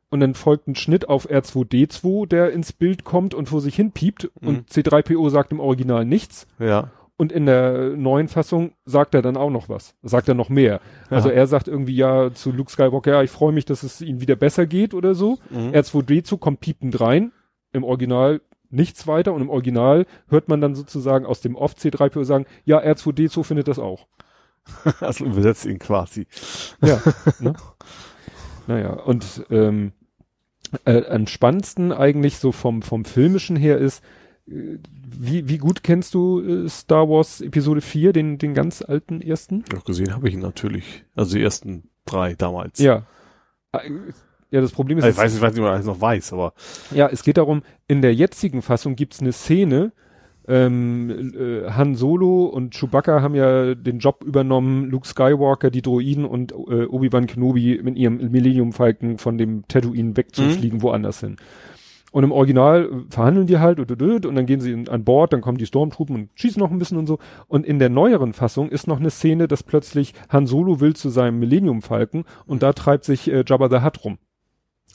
und 0.10 0.22
dann 0.22 0.34
folgt 0.36 0.68
ein 0.68 0.76
Schnitt 0.76 1.10
auf 1.10 1.30
R2D2, 1.30 2.26
der 2.26 2.52
ins 2.52 2.72
Bild 2.74 3.04
kommt 3.04 3.34
und 3.34 3.50
vor 3.50 3.62
sich 3.62 3.76
hin 3.76 3.92
piept 3.92 4.30
Mhm. 4.42 4.48
und 4.48 4.70
C3PO 4.70 5.30
sagt 5.30 5.52
im 5.52 5.60
Original 5.60 6.06
nichts 6.06 6.48
Ja. 6.60 6.92
und 7.18 7.32
in 7.34 7.46
der 7.46 7.90
neuen 7.98 8.28
Fassung 8.30 8.72
sagt 8.86 9.14
er 9.14 9.22
dann 9.22 9.36
auch 9.38 9.50
noch 9.50 9.68
was, 9.70 9.96
sagt 10.02 10.30
er 10.30 10.34
noch 10.34 10.50
mehr. 10.50 10.80
Also 11.10 11.28
Ja. 11.30 11.36
er 11.36 11.48
sagt 11.48 11.68
irgendwie 11.68 11.96
ja 11.96 12.32
zu 12.34 12.52
Luke 12.54 12.72
Skywalker, 12.72 13.12
ja, 13.12 13.24
ich 13.24 13.32
freue 13.32 13.52
mich, 13.52 13.66
dass 13.66 13.84
es 13.84 14.00
ihm 14.02 14.22
wieder 14.22 14.38
besser 14.38 14.66
geht 14.66 14.94
oder 14.94 15.14
so. 15.14 15.38
Mhm. 15.50 15.74
R2D2 15.74 16.38
kommt 16.38 16.62
piepend 16.62 17.00
rein, 17.02 17.32
im 17.74 17.84
Original 17.84 18.42
nichts 18.70 19.08
weiter 19.08 19.34
und 19.34 19.42
im 19.42 19.50
Original 19.50 20.06
hört 20.28 20.48
man 20.48 20.62
dann 20.62 20.76
sozusagen 20.76 21.26
aus 21.26 21.42
dem 21.42 21.56
Off 21.56 21.74
C3PO 21.76 22.24
sagen, 22.24 22.46
ja, 22.66 22.80
R2D2 22.80 23.44
findet 23.44 23.68
das 23.68 23.80
auch. 23.80 24.08
Also 25.00 25.26
übersetzt 25.26 25.66
ihn 25.66 25.80
quasi. 25.80 26.28
Ja. 26.82 27.02
ne? 27.40 27.54
Naja, 28.68 28.94
und 28.94 29.44
ähm, 29.50 29.94
äh, 30.86 31.06
am 31.06 31.28
spannendsten 31.28 31.92
eigentlich 31.92 32.38
so 32.38 32.52
vom, 32.52 32.82
vom 32.84 33.06
filmischen 33.06 33.56
her 33.56 33.80
ist, 33.80 34.04
äh, 34.48 34.78
wie, 34.92 35.50
wie 35.50 35.58
gut 35.58 35.84
kennst 35.84 36.14
du 36.14 36.42
äh, 36.42 36.70
Star 36.70 37.10
Wars 37.10 37.42
Episode 37.42 37.82
4, 37.82 38.14
den, 38.14 38.38
den 38.38 38.54
ganz 38.54 38.82
alten 38.82 39.22
ersten? 39.22 39.64
Ja, 39.74 39.80
gesehen 39.80 40.14
habe 40.14 40.28
ich 40.28 40.36
ihn 40.36 40.42
natürlich. 40.42 41.04
Also 41.16 41.36
die 41.36 41.44
ersten 41.44 41.90
drei 42.06 42.36
damals. 42.36 42.80
Ja. 42.80 43.08
Ja, 44.52 44.62
das 44.62 44.72
Problem 44.72 44.98
ist, 44.98 45.04
Also 45.04 45.18
ich 45.18 45.24
weiß 45.24 45.34
nicht, 45.34 45.42
weiß 45.42 45.54
nicht, 45.54 45.60
ob 45.60 45.66
man 45.66 45.74
alles 45.74 45.86
noch 45.86 46.02
weiß, 46.02 46.34
aber 46.34 46.54
ja, 46.92 47.08
es 47.08 47.24
geht 47.24 47.38
darum, 47.38 47.62
in 47.88 48.02
der 48.02 48.14
jetzigen 48.14 48.62
Fassung 48.62 48.96
gibt's 48.96 49.20
eine 49.22 49.32
Szene, 49.32 49.92
ähm, 50.50 51.34
äh, 51.38 51.70
Han 51.70 51.94
Solo 51.94 52.46
und 52.46 52.74
Chewbacca 52.74 53.22
haben 53.22 53.36
ja 53.36 53.76
den 53.76 54.00
Job 54.00 54.24
übernommen, 54.26 54.90
Luke 54.90 55.08
Skywalker, 55.08 55.70
die 55.70 55.84
Droiden 55.84 56.26
und 56.26 56.52
äh, 56.52 56.86
Obi-Wan 56.86 57.28
Kenobi 57.28 57.80
mit 57.84 57.96
ihrem 57.96 58.18
Millennium 58.32 58.74
Falcon 58.74 59.20
von 59.20 59.38
dem 59.38 59.68
Tatooine 59.68 60.18
wegzufliegen, 60.18 60.82
woanders 60.82 61.20
hin. 61.20 61.36
Und 62.12 62.24
im 62.24 62.32
Original 62.32 62.90
verhandeln 63.12 63.46
die 63.46 63.60
halt 63.60 63.80
und, 63.80 63.92
und, 63.92 64.26
und, 64.26 64.36
dann 64.36 64.48
gehen 64.48 64.60
sie 64.60 64.74
an 64.90 65.04
Bord, 65.04 65.32
dann 65.32 65.42
kommen 65.42 65.60
die 65.60 65.68
Stormtroopen 65.68 66.16
und 66.16 66.30
schießen 66.34 66.60
noch 66.60 66.72
ein 66.72 66.80
bisschen 66.80 66.98
und 66.98 67.06
so. 67.06 67.20
Und 67.48 67.68
in 67.68 67.78
der 67.78 67.90
neueren 67.90 68.34
Fassung 68.34 68.70
ist 68.70 68.88
noch 68.88 69.00
eine 69.00 69.12
Szene, 69.12 69.48
dass 69.48 69.62
plötzlich 69.62 70.16
Han 70.30 70.48
Solo 70.48 70.80
will 70.80 70.96
zu 70.96 71.10
seinem 71.10 71.38
Millennium 71.38 71.84
Falcon 71.84 72.24
und 72.48 72.64
da 72.64 72.74
treibt 72.74 73.04
sich 73.04 73.32
äh, 73.32 73.44
Jabba 73.46 73.70
the 73.70 73.86
Hutt 73.86 74.04
rum. 74.04 74.18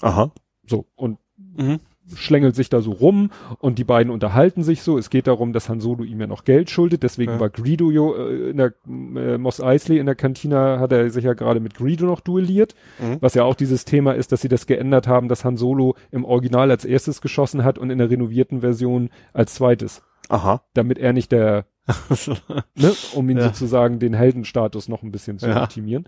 Aha. 0.05 0.31
So, 0.67 0.87
und 0.97 1.19
Mhm. 1.57 1.79
schlängelt 2.15 2.55
sich 2.55 2.69
da 2.69 2.81
so 2.83 2.91
rum 2.93 3.31
und 3.61 3.79
die 3.79 3.85
beiden 3.85 4.13
unterhalten 4.13 4.63
sich 4.63 4.83
so. 4.83 4.99
Es 4.99 5.09
geht 5.09 5.27
darum, 5.27 5.53
dass 5.55 5.69
Han 5.71 5.81
Solo 5.81 6.05
ihm 6.05 6.21
ja 6.21 6.27
noch 6.27 6.45
Geld 6.45 6.69
schuldet, 6.69 7.03
deswegen 7.03 7.33
Ja. 7.33 7.41
war 7.41 7.49
Greedo 7.49 7.91
äh, 7.91 8.51
in 8.51 8.57
der 8.59 8.75
äh, 8.87 9.39
Moss 9.39 9.61
Eisley 9.63 9.99
in 9.99 10.07
der 10.07 10.15
Kantina 10.15 10.79
hat 10.81 10.93
er 10.93 11.09
sich 11.11 11.25
ja 11.25 11.33
gerade 11.33 11.61
mit 11.61 11.75
Greedo 11.75 12.05
noch 12.07 12.21
duelliert, 12.21 12.75
Mhm. 12.99 13.19
was 13.21 13.35
ja 13.35 13.45
auch 13.45 13.55
dieses 13.55 13.85
Thema 13.87 14.13
ist, 14.13 14.33
dass 14.33 14.43
sie 14.43 14.49
das 14.49 14.67
geändert 14.67 15.07
haben, 15.09 15.29
dass 15.29 15.45
Han 15.47 15.57
Solo 15.57 15.95
im 16.11 16.25
Original 16.27 16.71
als 16.71 16.85
erstes 16.85 17.21
geschossen 17.23 17.65
hat 17.65 17.79
und 17.79 17.89
in 17.91 17.99
der 17.99 18.11
renovierten 18.11 18.61
Version 18.61 19.09
als 19.33 19.55
zweites, 19.55 20.03
Aha. 20.29 20.63
damit 20.75 20.99
er 20.99 21.13
nicht 21.15 21.33
der, 21.33 21.65
ne, 22.77 22.93
um 23.15 23.31
ihn 23.31 23.39
Ja. 23.39 23.45
sozusagen 23.45 23.99
den 23.99 24.15
Heldenstatus 24.15 24.89
noch 24.89 25.03
ein 25.03 25.11
bisschen 25.13 25.39
zu 25.39 25.49
Ja. 25.49 25.63
optimieren. 25.63 26.07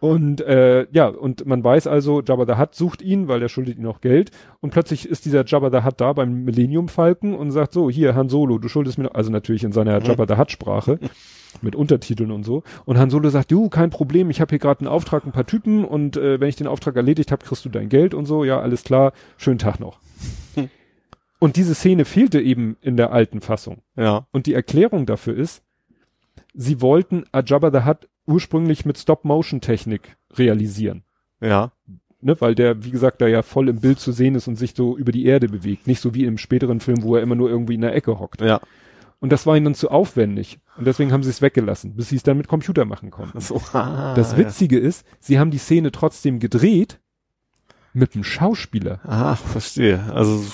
Und 0.00 0.40
äh, 0.40 0.86
ja, 0.92 1.08
und 1.08 1.46
man 1.46 1.62
weiß 1.62 1.86
also, 1.86 2.22
Jabba 2.22 2.46
the 2.46 2.58
Hutt 2.58 2.74
sucht 2.74 3.02
ihn, 3.02 3.28
weil 3.28 3.42
er 3.42 3.50
schuldet 3.50 3.78
ihm 3.78 3.86
auch 3.86 4.00
Geld. 4.00 4.30
Und 4.60 4.70
plötzlich 4.70 5.06
ist 5.06 5.26
dieser 5.26 5.44
Jabba 5.44 5.70
the 5.70 5.84
Hutt 5.84 6.00
da 6.00 6.14
beim 6.14 6.44
Millennium 6.44 6.88
Falken 6.88 7.34
und 7.34 7.50
sagt 7.50 7.74
so, 7.74 7.90
hier, 7.90 8.14
Han 8.14 8.30
Solo, 8.30 8.58
du 8.58 8.68
schuldest 8.68 8.96
mir, 8.96 9.04
noch, 9.04 9.14
also 9.14 9.30
natürlich 9.30 9.62
in 9.62 9.72
seiner 9.72 10.02
Jabba 10.02 10.26
the 10.26 10.40
Hutt 10.40 10.50
Sprache 10.50 10.98
mit 11.62 11.76
Untertiteln 11.76 12.30
und 12.30 12.44
so. 12.44 12.62
Und 12.86 12.98
Han 12.98 13.10
Solo 13.10 13.28
sagt, 13.28 13.52
du, 13.52 13.68
kein 13.68 13.90
Problem, 13.90 14.30
ich 14.30 14.40
habe 14.40 14.48
hier 14.48 14.58
gerade 14.58 14.80
einen 14.80 14.88
Auftrag, 14.88 15.26
ein 15.26 15.32
paar 15.32 15.46
Typen 15.46 15.84
und 15.84 16.16
äh, 16.16 16.40
wenn 16.40 16.48
ich 16.48 16.56
den 16.56 16.66
Auftrag 16.66 16.96
erledigt 16.96 17.30
habe, 17.30 17.44
kriegst 17.44 17.64
du 17.66 17.68
dein 17.68 17.90
Geld 17.90 18.14
und 18.14 18.24
so. 18.24 18.42
Ja, 18.42 18.60
alles 18.60 18.84
klar, 18.84 19.12
schönen 19.36 19.58
Tag 19.58 19.80
noch. 19.80 19.98
Und 21.40 21.56
diese 21.56 21.74
Szene 21.74 22.04
fehlte 22.04 22.40
eben 22.40 22.76
in 22.82 22.96
der 22.96 23.12
alten 23.12 23.40
Fassung. 23.40 23.78
Ja. 23.96 24.26
Und 24.30 24.46
die 24.46 24.54
Erklärung 24.54 25.06
dafür 25.06 25.34
ist, 25.34 25.62
sie 26.54 26.80
wollten 26.80 27.24
A 27.32 27.42
Jabba 27.44 27.70
the 27.70 27.86
Hutt 27.86 28.08
ursprünglich 28.26 28.84
mit 28.84 28.98
Stop-Motion-Technik 28.98 30.16
realisieren. 30.36 31.02
Ja. 31.40 31.72
Ne, 32.22 32.38
weil 32.40 32.54
der, 32.54 32.84
wie 32.84 32.90
gesagt, 32.90 33.22
da 33.22 33.26
ja 33.26 33.42
voll 33.42 33.68
im 33.70 33.80
Bild 33.80 33.98
zu 33.98 34.12
sehen 34.12 34.34
ist 34.34 34.46
und 34.46 34.56
sich 34.56 34.74
so 34.74 34.96
über 34.98 35.10
die 35.10 35.24
Erde 35.24 35.48
bewegt. 35.48 35.86
Nicht 35.86 36.00
so 36.00 36.14
wie 36.14 36.26
im 36.26 36.36
späteren 36.36 36.80
Film, 36.80 37.02
wo 37.02 37.16
er 37.16 37.22
immer 37.22 37.34
nur 37.34 37.48
irgendwie 37.48 37.74
in 37.76 37.80
der 37.80 37.94
Ecke 37.94 38.18
hockt. 38.18 38.42
Ja. 38.42 38.60
Und 39.20 39.32
das 39.32 39.46
war 39.46 39.56
ihnen 39.56 39.64
dann 39.64 39.74
zu 39.74 39.90
aufwendig. 39.90 40.58
Und 40.76 40.86
deswegen 40.86 41.12
haben 41.12 41.22
sie 41.22 41.30
es 41.30 41.40
weggelassen, 41.42 41.94
bis 41.94 42.10
sie 42.10 42.16
es 42.16 42.22
dann 42.22 42.36
mit 42.36 42.46
Computer 42.48 42.84
machen 42.84 43.10
konnten. 43.10 43.40
So. 43.40 43.60
Ah, 43.72 44.14
Das 44.14 44.36
Witzige 44.36 44.78
ist, 44.78 45.06
sie 45.18 45.38
haben 45.38 45.50
die 45.50 45.58
Szene 45.58 45.92
trotzdem 45.92 46.40
gedreht 46.40 47.00
mit 47.92 48.14
einem 48.14 48.24
Schauspieler. 48.24 49.00
Ja. 49.04 49.10
Ah, 49.32 49.34
verstehe. 49.36 50.00
Also, 50.12 50.44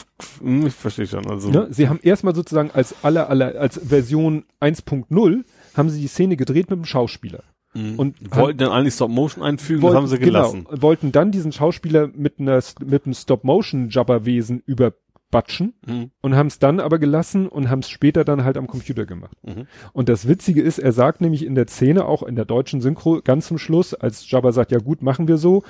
hm, 0.41 0.67
ich 0.69 0.75
verstehe 0.75 1.07
schon. 1.07 1.27
Also, 1.29 1.51
Ne? 1.51 1.67
Sie 1.71 1.89
haben 1.89 2.01
erstmal 2.03 2.35
sozusagen 2.35 2.71
als 2.73 2.95
aller, 3.05 3.29
aller, 3.29 3.61
als 3.61 3.79
Version 3.85 4.45
1.0 4.61 5.45
haben 5.77 5.91
sie 5.91 6.01
die 6.01 6.09
Szene 6.09 6.37
gedreht 6.37 6.71
mit 6.71 6.79
einem 6.79 6.85
Schauspieler. 6.87 7.45
mhm. 7.75 7.99
und 7.99 8.17
wollten 8.35 8.59
dann 8.59 8.71
eigentlich 8.73 8.95
Stop 8.95 9.11
Motion 9.11 9.45
einfügen, 9.45 9.83
Wollten- 9.83 9.95
das 9.95 10.03
haben 10.03 10.09
sie 10.09 10.19
gelassen. 10.19 10.65
Genau, 10.65 10.83
wollten 10.83 11.13
dann 11.13 11.31
diesen 11.31 11.53
Schauspieler 11.53 12.09
mit 12.15 12.41
einer, 12.41 12.61
mit 12.85 13.05
einem 13.05 13.15
Stop-Motion-Jabber-Wesen 13.15 14.63
überbatschen 14.65 15.75
Mhm. 15.87 16.11
und 16.23 16.37
haben 16.37 16.47
es 16.47 16.59
dann 16.59 16.81
aber 16.81 16.99
gelassen 16.99 17.49
und 17.49 17.69
haben 17.69 17.81
es 17.81 17.91
später 17.91 18.25
dann 18.25 18.45
halt 18.45 18.57
am 18.57 18.67
Computer 18.67 19.05
gemacht. 19.07 19.37
Mhm. 19.45 19.67
Und 19.93 20.09
das 20.09 20.27
Witzige 20.29 20.63
ist, 20.63 20.79
er 20.79 20.93
sagt 20.93 21.21
nämlich 21.21 21.45
in 21.45 21.55
der 21.55 21.67
Szene, 21.67 22.07
auch 22.07 22.23
in 22.23 22.37
der 22.37 22.45
deutschen 22.47 22.81
Synchro, 22.81 23.21
ganz 23.23 23.49
zum 23.49 23.59
Schluss, 23.59 23.93
als 23.93 24.31
Jabba 24.31 24.53
sagt, 24.53 24.73
ja 24.73 24.79
gut, 24.79 25.03
machen 25.03 25.29
wir 25.29 25.37
so, 25.37 25.63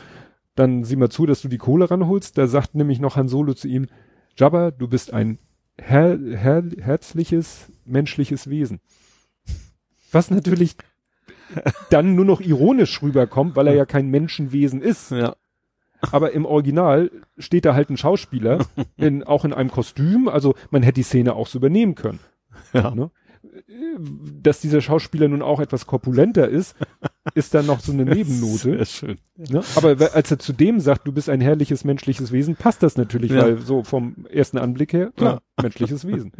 dann 0.55 0.85
sieh 0.85 0.97
mal 0.97 1.10
zu, 1.10 1.26
dass 1.26 1.43
du 1.43 1.49
die 1.49 1.59
Kohle 1.59 1.91
ranholst, 1.91 2.39
da 2.39 2.47
sagt 2.47 2.75
nämlich 2.75 3.01
noch 3.01 3.17
Han 3.17 3.28
Solo 3.28 3.55
zu 3.55 3.67
ihm, 3.68 3.89
Jabba, 4.36 4.70
du 4.70 4.86
bist 4.89 5.12
ein 5.12 5.39
her 5.78 6.18
her 6.18 6.62
herzliches, 6.81 7.70
menschliches 7.85 8.49
Wesen. 8.49 8.81
Was 10.12 10.31
natürlich 10.31 10.76
dann 11.91 12.15
nur 12.15 12.25
noch 12.25 12.41
ironisch 12.41 13.02
rüberkommt, 13.02 13.57
weil 13.57 13.68
er 13.68 13.75
ja 13.75 13.86
kein 13.86 14.09
Menschenwesen 14.09 14.83
ist. 14.83 15.10
Ja. 15.10 15.36
Aber 16.12 16.33
im 16.33 16.44
Original 16.44 17.10
steht 17.39 17.65
da 17.65 17.75
halt 17.75 17.91
ein 17.91 17.97
Schauspieler, 17.97 18.67
in, 18.97 19.23
auch 19.23 19.44
in 19.44 19.52
einem 19.52 19.70
Kostüm, 19.70 20.28
also 20.28 20.55
man 20.70 20.83
hätte 20.83 20.97
die 20.97 21.02
Szene 21.02 21.35
auch 21.35 21.47
so 21.47 21.59
übernehmen 21.59 21.94
können. 21.94 22.20
Ja. 22.73 22.94
Ne? 22.94 23.10
Dass 24.43 24.60
dieser 24.60 24.81
Schauspieler 24.81 25.28
nun 25.28 25.41
auch 25.41 25.60
etwas 25.60 25.86
korpulenter 25.86 26.49
ist, 26.49 26.75
ist 27.35 27.55
dann 27.55 27.67
noch 27.67 27.81
so 27.81 27.93
eine 27.93 28.05
Nebennote. 28.15 28.59
Sehr 28.76 28.85
schön. 28.85 29.18
Ne? 29.36 29.62
Aber 29.76 29.97
als 30.15 30.31
er 30.31 30.39
zu 30.39 30.52
dem 30.52 30.81
sagt, 30.81 31.07
du 31.07 31.12
bist 31.12 31.31
ein 31.31 31.41
herrliches 31.41 31.85
menschliches 31.85 32.33
Wesen, 32.33 32.57
passt 32.57 32.83
das 32.83 32.97
natürlich, 32.97 33.31
Ja. 33.31 33.43
weil 33.43 33.59
so 33.59 33.83
vom 33.85 34.26
ersten 34.31 34.59
Anblick 34.59 34.93
her, 34.93 35.12
klar, 35.17 35.43
menschliches 35.60 36.07
Wesen. 36.07 36.33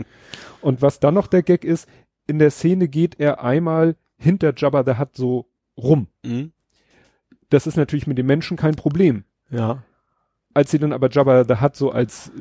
Und 0.61 0.83
was 0.83 1.01
dann 1.01 1.15
noch 1.15 1.29
der 1.29 1.43
Gag 1.43 1.65
ist, 1.65 1.89
in 2.27 2.39
der 2.39 2.51
Szene 2.51 2.89
geht 2.89 3.19
er 3.21 3.43
einmal 3.43 3.97
hinter 4.17 4.53
Jabba 4.57 4.83
the 4.85 4.99
Hutt 4.99 5.17
so 5.17 5.47
rum. 5.77 6.09
Mhm. 6.25 6.53
Das 7.51 7.67
ist 7.67 7.77
natürlich 7.77 8.07
mit 8.07 8.19
den 8.19 8.27
Menschen 8.27 8.57
kein 8.57 8.75
Problem. 8.75 9.25
Ja. 9.51 9.83
Als 10.55 10.71
sie 10.71 10.79
dann 10.79 10.93
aber 10.93 11.11
Jabba 11.11 11.45
the 11.45 11.61
Hutt 11.61 11.77
so 11.77 11.91
als 11.91 12.33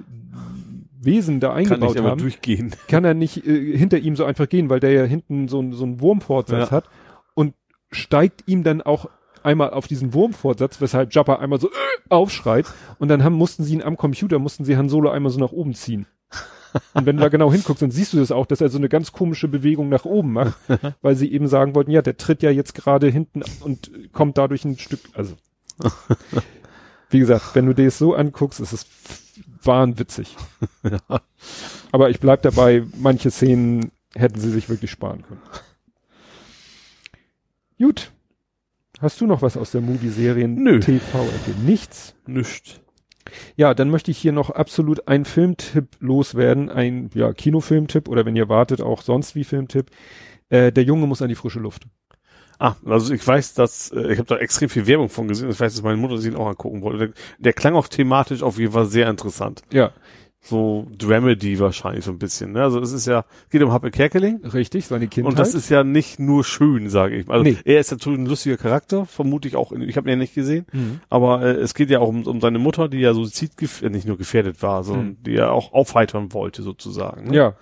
Wesen 1.00 1.40
da 1.40 1.50
Kann 1.50 1.58
eingebaut 1.58 1.90
nicht 1.90 2.00
aber 2.00 2.10
haben, 2.12 2.22
durchgehen. 2.22 2.76
kann 2.88 3.06
er 3.06 3.14
nicht 3.14 3.46
äh, 3.46 3.78
hinter 3.78 4.00
ihm 4.00 4.16
so 4.16 4.26
einfach 4.26 4.50
gehen, 4.50 4.70
weil 4.70 4.80
der 4.80 4.92
ja 4.92 5.04
hinten 5.04 5.48
so, 5.48 5.72
so 5.72 5.84
einen 5.84 6.00
Wurmfortsatz 6.02 6.70
Ja. 6.70 6.72
hat 6.72 6.90
und 7.36 7.54
steigt 7.92 8.48
ihm 8.48 8.64
dann 8.64 8.82
auch 8.82 9.10
einmal 9.44 9.70
auf 9.70 9.88
diesen 9.88 10.14
Wurmfortsatz, 10.14 10.82
weshalb 10.82 11.14
Jabba 11.14 11.36
einmal 11.36 11.60
so 11.60 11.68
äh, 11.70 11.72
aufschreit 12.10 12.66
und 12.98 13.10
dann 13.10 13.24
haben, 13.24 13.36
mussten 13.36 13.64
sie 13.64 13.76
ihn 13.76 13.84
am 13.84 13.98
Computer, 13.98 14.40
mussten 14.40 14.66
sie 14.66 14.76
Han 14.78 14.90
Solo 14.90 15.12
einmal 15.12 15.32
so 15.32 15.40
nach 15.40 15.52
oben 15.52 15.76
ziehen. 15.76 16.08
Und 16.94 17.06
wenn 17.06 17.18
du 17.18 17.24
da 17.24 17.30
genau 17.30 17.52
hinguckst, 17.52 17.82
dann 17.82 17.92
siehst 17.92 18.14
du 18.14 18.18
das 18.18 18.32
auch, 18.32 18.46
dass 18.46 18.62
er 18.62 18.70
so 18.70 18.78
eine 18.78 18.90
ganz 18.90 19.12
komische 19.12 19.48
Bewegung 19.48 19.90
nach 19.90 20.06
oben 20.06 20.34
macht, 20.34 20.58
weil 21.02 21.16
sie 21.16 21.32
eben 21.32 21.48
sagen 21.48 21.76
wollten, 21.76 21.92
ja, 21.92 22.02
der 22.02 22.18
tritt 22.18 22.44
ja 22.44 22.52
jetzt 22.52 22.76
gerade 22.76 23.08
hinten 23.08 23.44
und 23.62 23.92
kommt 24.14 24.38
dadurch 24.38 24.66
ein 24.66 24.78
Stück, 24.78 25.02
also. 25.14 25.36
Wie 27.10 27.20
gesagt, 27.20 27.54
wenn 27.54 27.66
du 27.68 27.74
dir 27.74 27.86
das 27.86 27.98
so 27.98 28.16
anguckst, 28.16 28.60
ist 28.60 28.74
es 28.74 28.86
wahnwitzig. 29.64 30.36
Ja. 30.84 31.22
Aber 31.92 32.12
ich 32.12 32.20
bleib 32.20 32.44
dabei, 32.44 32.84
manche 32.96 33.32
Szenen 33.32 33.92
hätten 34.14 34.40
sie 34.40 34.52
sich 34.52 34.70
wirklich 34.70 34.92
sparen 34.92 35.24
können. 35.24 35.42
Gut. 37.80 38.12
Hast 39.00 39.20
du 39.20 39.26
noch 39.26 39.42
was 39.42 39.58
aus 39.58 39.72
der 39.72 39.82
Movie-Serien 39.82 40.56
Nö. 40.56 40.80
TV-Ecke? 40.80 41.60
Nichts. 41.66 42.16
Ja, 43.56 43.74
dann 43.74 43.90
möchte 43.90 44.12
ich 44.12 44.18
hier 44.18 44.32
noch 44.32 44.50
absolut 44.50 45.08
einen 45.08 45.26
Filmtipp 45.26 45.88
loswerden, 46.00 46.70
ein 46.70 47.10
ja, 47.14 47.34
Kinofilmtipp 47.34 48.08
oder 48.08 48.26
wenn 48.26 48.36
ihr 48.36 48.50
wartet, 48.50 48.82
auch 48.82 49.02
sonst 49.02 49.36
wie 49.36 49.44
Filmtipp. 49.44 49.90
Äh, 50.50 50.72
der 50.72 50.84
Junge 50.84 51.08
muss 51.08 51.22
an 51.22 51.30
die 51.30 51.36
frische 51.36 51.60
Luft. 51.60 51.84
Ah, 52.58 52.76
also 52.86 53.14
ich 53.14 53.26
weiß, 53.26 53.54
dass, 53.54 53.92
äh, 53.92 54.14
ich 54.14 54.20
habe 54.20 54.28
da 54.28 54.38
extrem 54.38 54.70
viel 54.70 54.88
Werbung 54.88 55.10
von 55.10 55.28
gesehen. 55.28 55.50
Ich 55.50 55.60
weiß, 55.60 55.74
dass 55.74 55.84
meine 55.84 55.98
Mutter 55.98 56.18
sich 56.18 56.32
ihn 56.32 56.38
auch 56.38 56.48
angucken 56.48 56.82
wollte. 56.82 56.98
Der, 57.00 57.10
der 57.38 57.54
klang 57.54 57.76
auch 57.76 57.88
thematisch 57.88 58.44
auf 58.44 58.58
jeden 58.58 58.72
Fall 58.72 58.86
sehr 58.86 59.10
interessant. 59.10 59.64
Ja, 59.74 59.92
So 60.48 60.86
Dramedy 60.98 61.60
wahrscheinlich 61.60 62.06
so 62.06 62.12
ein 62.12 62.20
bisschen. 62.20 62.52
Ne? 62.52 62.62
Also 62.62 62.80
es 62.80 62.92
ist 62.92 63.08
ja, 63.08 63.26
geht 63.50 63.64
um 63.64 63.72
Happe 63.72 63.90
Kerkeling. 63.90 64.46
richtig, 64.46 64.86
seine 64.86 65.08
Kindheit. 65.08 65.32
Und 65.32 65.40
das 65.40 65.56
ist 65.56 65.70
ja 65.70 65.84
nicht 65.84 66.20
nur 66.20 66.44
schön, 66.44 66.88
sage 66.90 67.16
ich. 67.16 67.30
Also 67.30 67.44
Nee. 67.44 67.58
er 67.66 67.80
ist 67.80 67.90
natürlich 67.92 68.20
ein 68.20 68.28
lustiger 68.28 68.56
Charakter, 68.58 69.08
vermute 69.08 69.48
ich 69.48 69.56
auch. 69.56 69.72
In, 69.72 69.82
ich 69.82 69.98
habe 69.98 70.08
ihn 70.08 70.12
ja 70.12 70.16
nicht 70.18 70.36
gesehen, 70.36 70.68
Mhm. 70.72 71.00
aber 71.10 71.42
äh, 71.42 71.52
es 71.54 71.74
geht 71.74 71.90
ja 71.90 72.00
auch 72.00 72.10
um, 72.10 72.28
um 72.28 72.42
seine 72.42 72.60
Mutter, 72.60 72.88
die 72.90 73.00
ja 73.00 73.14
suizidgef 73.16 73.82
äh, 73.82 73.90
nicht 73.90 74.06
nur 74.08 74.18
gefährdet 74.20 74.62
war, 74.62 74.84
sondern 74.84 75.06
Mhm. 75.08 75.24
die 75.24 75.32
ja 75.32 75.50
auch 75.50 75.74
aufheitern 75.74 76.32
wollte 76.32 76.62
sozusagen. 76.62 77.30
Ne? 77.32 77.36
Ja. 77.36 77.54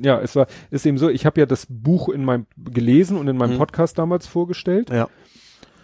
Ja, 0.00 0.20
es 0.20 0.36
war, 0.36 0.46
ist 0.70 0.84
eben 0.86 0.98
so, 0.98 1.08
ich 1.08 1.26
habe 1.26 1.40
ja 1.40 1.46
das 1.46 1.66
Buch 1.70 2.08
in 2.10 2.24
meinem 2.24 2.46
gelesen 2.56 3.16
und 3.16 3.26
in 3.28 3.36
meinem 3.36 3.54
Mhm. 3.54 3.58
Podcast 3.58 3.98
damals 3.98 4.26
vorgestellt. 4.26 4.90
Ja. 4.90 5.08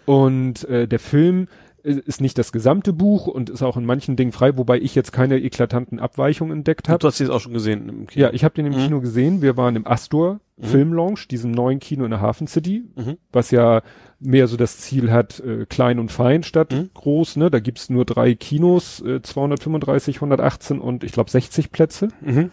Und 0.05 0.63
äh, 0.69 0.87
der 0.87 0.99
Film 0.99 1.47
ist 1.85 2.19
nicht 2.19 2.37
das 2.37 2.51
gesamte 2.51 2.93
Buch 2.93 3.27
und 3.27 3.49
ist 3.49 3.61
auch 3.61 3.77
in 3.77 3.85
manchen 3.85 4.15
Dingen 4.15 4.31
frei, 4.31 4.57
wobei 4.57 4.79
ich 4.79 4.95
jetzt 4.95 5.11
keine 5.11 5.37
eklatanten 5.37 5.99
Abweichungen 5.99 6.57
entdeckt 6.57 6.89
habe. 6.89 6.99
Du 6.99 7.07
hast 7.07 7.19
jetzt 7.19 7.29
auch 7.29 7.39
schon 7.39 7.53
gesehen 7.53 7.87
im 7.87 8.07
Kino. 8.07 8.25
Ja, 8.25 8.33
ich 8.33 8.43
habe 8.43 8.55
den 8.55 8.65
im 8.65 8.73
Mhm. 8.73 8.77
Kino 8.77 9.01
gesehen. 9.01 9.41
Wir 9.43 9.55
waren 9.55 9.75
im 9.75 9.85
Astor 9.85 10.39
Mhm. 10.57 10.63
Film 10.65 10.93
Lounge, 10.93 11.19
diesem 11.29 11.51
neuen 11.51 11.79
Kino 11.79 12.03
in 12.05 12.09
der 12.11 12.21
Hafen 12.21 12.47
City, 12.47 12.85
Mhm. 12.95 13.17
was 13.31 13.51
ja 13.51 13.83
mehr 14.19 14.47
so 14.47 14.57
das 14.57 14.79
Ziel 14.79 15.11
hat, 15.11 15.39
äh, 15.41 15.65
klein 15.67 15.99
und 15.99 16.11
fein 16.11 16.41
statt 16.43 16.71
Mhm. 16.73 16.89
groß. 16.93 17.35
Ne? 17.35 17.51
Da 17.51 17.59
gibt's 17.59 17.89
nur 17.89 18.03
drei 18.05 18.33
Kinos, 18.33 19.01
äh, 19.01 19.21
235, 19.21 20.21
118 20.21 20.79
und 20.79 21.03
ich 21.03 21.11
glaube 21.11 21.29
60 21.29 21.71
Plätze. 21.71 22.07
Mhm. 22.21 22.49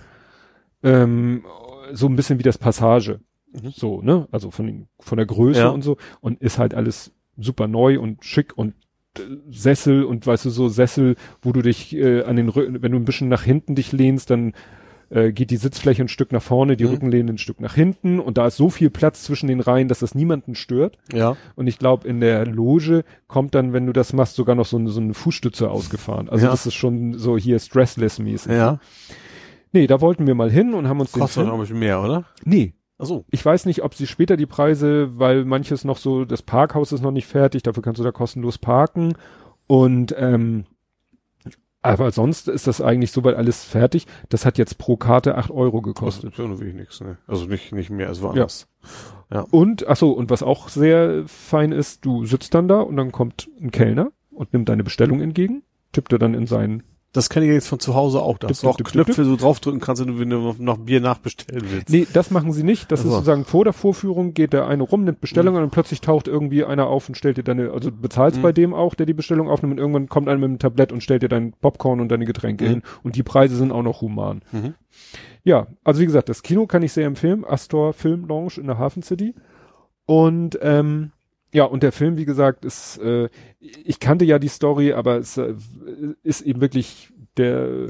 Ähm, 0.82 1.44
so 1.92 2.06
ein 2.06 2.16
bisschen 2.16 2.38
wie 2.38 2.42
das 2.44 2.58
Passage. 2.58 3.20
Mhm. 3.52 3.70
So, 3.74 4.02
ne? 4.02 4.28
Also 4.30 4.50
von, 4.50 4.66
den, 4.66 4.88
von 5.00 5.16
der 5.16 5.26
Größe 5.26 5.60
Ja. 5.60 5.68
und 5.68 5.82
so. 5.82 5.96
Und 6.20 6.40
ist 6.42 6.58
halt 6.58 6.74
alles 6.74 7.12
super 7.36 7.68
neu 7.68 7.98
und 8.00 8.24
schick 8.24 8.56
und 8.56 8.70
äh, 8.70 8.74
Sessel 9.50 10.04
und 10.04 10.26
weißt 10.26 10.44
du, 10.46 10.50
so 10.50 10.68
Sessel, 10.68 11.16
wo 11.42 11.52
du 11.52 11.62
dich 11.62 11.94
äh, 11.96 12.22
an 12.22 12.36
den 12.36 12.48
Rücken, 12.48 12.82
wenn 12.82 12.92
du 12.92 12.98
ein 12.98 13.04
bisschen 13.04 13.28
nach 13.28 13.42
hinten 13.42 13.74
dich 13.74 13.92
lehnst, 13.92 14.30
dann 14.30 14.52
äh, 15.10 15.30
geht 15.32 15.50
die 15.50 15.58
Sitzfläche 15.58 16.02
ein 16.02 16.08
Stück 16.08 16.32
nach 16.32 16.42
vorne, 16.42 16.76
die 16.76 16.84
Mhm. 16.84 16.90
Rückenlehne 16.90 17.32
ein 17.32 17.38
Stück 17.38 17.60
nach 17.60 17.74
hinten 17.74 18.18
und 18.18 18.38
da 18.38 18.46
ist 18.46 18.56
so 18.56 18.70
viel 18.70 18.88
Platz 18.88 19.22
zwischen 19.24 19.46
den 19.48 19.60
Reihen, 19.60 19.88
dass 19.88 19.98
das 19.98 20.14
niemanden 20.14 20.54
stört. 20.54 20.96
Ja. 21.12 21.36
Und 21.54 21.66
ich 21.66 21.78
glaube, 21.78 22.08
in 22.08 22.20
der 22.20 22.46
Loge 22.46 23.04
kommt 23.26 23.54
dann, 23.54 23.74
wenn 23.74 23.84
du 23.86 23.92
das 23.92 24.14
machst, 24.14 24.36
sogar 24.36 24.54
noch 24.54 24.64
so, 24.64 24.78
eine- 24.78 24.88
so 24.88 25.00
eine 25.02 25.12
Fußstütze 25.12 25.70
ausgefahren. 25.70 26.30
Also 26.30 26.46
Ja. 26.46 26.50
das 26.50 26.64
ist 26.64 26.74
schon 26.74 27.18
so 27.18 27.36
hier 27.36 27.58
stressless-mäßig. 27.60 28.52
Ja. 28.52 28.78
Nee, 29.72 29.86
da 29.86 30.00
wollten 30.00 30.26
wir 30.26 30.34
mal 30.34 30.50
hin 30.50 30.72
und 30.74 30.88
haben 30.88 31.00
uns 31.00 31.12
den 31.12 31.20
Kostet 31.20 31.46
auch 31.46 31.54
ein 31.54 31.60
bisschen 31.60 31.78
mehr, 31.78 32.02
oder? 32.02 32.24
Nee, 32.44 32.72
so. 33.06 33.24
ich 33.30 33.44
weiß 33.44 33.66
nicht, 33.66 33.82
ob 33.82 33.94
sie 33.94 34.06
später 34.06 34.36
die 34.36 34.46
Preise, 34.46 35.18
weil 35.18 35.44
manches 35.44 35.84
noch 35.84 35.98
so, 35.98 36.24
das 36.24 36.42
Parkhaus 36.42 36.92
ist 36.92 37.02
noch 37.02 37.10
nicht 37.10 37.26
fertig, 37.26 37.62
dafür 37.62 37.82
kannst 37.82 38.00
du 38.00 38.04
da 38.04 38.12
kostenlos 38.12 38.58
parken. 38.58 39.14
Und 39.66 40.14
ähm, 40.18 40.64
aber 41.82 42.12
sonst 42.12 42.46
ist 42.46 42.68
das 42.68 42.80
eigentlich 42.80 43.10
soweit 43.10 43.34
alles 43.34 43.64
fertig. 43.64 44.06
Das 44.28 44.46
hat 44.46 44.56
jetzt 44.56 44.78
pro 44.78 44.96
Karte 44.96 45.36
acht 45.36 45.50
Euro 45.50 45.82
gekostet. 45.82 46.30
Kostet 46.30 46.38
ja 46.38 46.48
nur 46.48 46.60
wenig 46.60 46.74
nix, 46.74 47.00
ne? 47.00 47.18
Also 47.26 47.46
nicht, 47.46 47.72
nicht 47.72 47.90
mehr 47.90 48.06
als 48.06 48.22
woanders. 48.22 48.68
Und, 49.50 49.88
ach 49.88 49.96
so, 49.96 50.12
und 50.12 50.30
was 50.30 50.44
auch 50.44 50.68
sehr 50.68 51.24
fein 51.26 51.72
ist, 51.72 52.04
du 52.04 52.24
sitzt 52.24 52.54
dann 52.54 52.68
da 52.68 52.80
und 52.80 52.96
dann 52.96 53.10
kommt 53.10 53.50
ein 53.60 53.72
Kellner 53.72 54.12
und 54.30 54.52
nimmt 54.52 54.68
deine 54.68 54.84
Bestellung 54.84 55.20
entgegen, 55.20 55.62
tippt 55.90 56.12
er 56.12 56.18
dann 56.18 56.34
in 56.34 56.46
sein 56.46 56.84
Das 57.14 57.28
kenne 57.28 57.44
ich 57.44 57.52
jetzt 57.52 57.68
von 57.68 57.78
zu 57.78 57.94
Hause 57.94 58.22
auch. 58.22 58.38
Da 58.38 58.48
hast 58.48 58.62
du 58.62 58.68
auch 58.68 58.78
Knöpfe 58.78 59.24
so 59.26 59.36
draufdrücken 59.36 59.80
kannst, 59.80 60.02
wenn 60.06 60.30
du 60.30 60.54
noch 60.58 60.78
Bier 60.78 61.00
nachbestellen 61.02 61.62
willst. 61.70 61.90
Nee, 61.90 62.06
das 62.10 62.30
machen 62.30 62.52
sie 62.52 62.62
nicht. 62.62 62.90
Das 62.90 63.00
Ach 63.00 63.02
so. 63.02 63.08
ist 63.10 63.14
sozusagen 63.16 63.44
vor 63.44 63.64
der 63.64 63.74
Vorführung, 63.74 64.32
geht 64.32 64.54
der 64.54 64.66
eine 64.66 64.82
rum, 64.82 65.04
nimmt 65.04 65.20
Bestellung 65.20 65.54
und 65.56 65.60
dann 65.60 65.70
plötzlich 65.70 66.00
taucht 66.00 66.26
irgendwie 66.26 66.64
einer 66.64 66.86
auf 66.86 67.08
und 67.10 67.14
stellt 67.16 67.36
dir 67.36 67.42
deine, 67.42 67.70
also 67.70 67.92
bezahlst 67.92 68.38
Mhm. 68.38 68.42
bei 68.42 68.52
dem 68.52 68.72
auch, 68.72 68.94
der 68.94 69.04
die 69.04 69.12
Bestellung 69.12 69.50
aufnimmt 69.50 69.72
und 69.74 69.78
irgendwann 69.78 70.08
kommt 70.08 70.28
einer 70.28 70.38
mit 70.38 70.48
einem 70.48 70.58
Tablett 70.58 70.90
und 70.90 71.02
stellt 71.02 71.22
dir 71.22 71.28
dein 71.28 71.52
Popcorn 71.52 72.00
und 72.00 72.08
deine 72.08 72.24
Getränke 72.24 72.64
Mhm. 72.64 72.68
hin. 72.68 72.82
Und 73.02 73.16
die 73.16 73.22
Preise 73.22 73.56
sind 73.56 73.72
auch 73.72 73.82
noch 73.82 74.00
human. 74.00 74.40
Mhm. 74.50 74.72
Ja, 75.44 75.66
also 75.84 76.00
wie 76.00 76.06
gesagt, 76.06 76.30
das 76.30 76.42
Kino 76.42 76.66
kann 76.66 76.82
ich 76.82 76.92
sehr 76.94 77.06
empfehlen. 77.06 77.44
Astor 77.44 77.92
Film 77.92 78.24
Lounge 78.26 78.52
in 78.56 78.66
der 78.68 78.78
Hafen 78.78 79.02
City. 79.02 79.34
Und 80.06 80.58
ähm, 80.62 81.12
ja, 81.52 81.64
und 81.64 81.82
der 81.82 81.92
Film, 81.92 82.16
wie 82.16 82.24
gesagt, 82.24 82.64
ist, 82.64 82.98
äh, 82.98 83.28
ich 83.60 84.00
kannte 84.00 84.24
ja 84.24 84.38
die 84.38 84.48
Story, 84.48 84.92
aber 84.92 85.18
es 85.18 85.36
äh, 85.36 85.54
ist 86.22 86.42
eben 86.42 86.60
wirklich 86.60 87.12
der, 87.36 87.88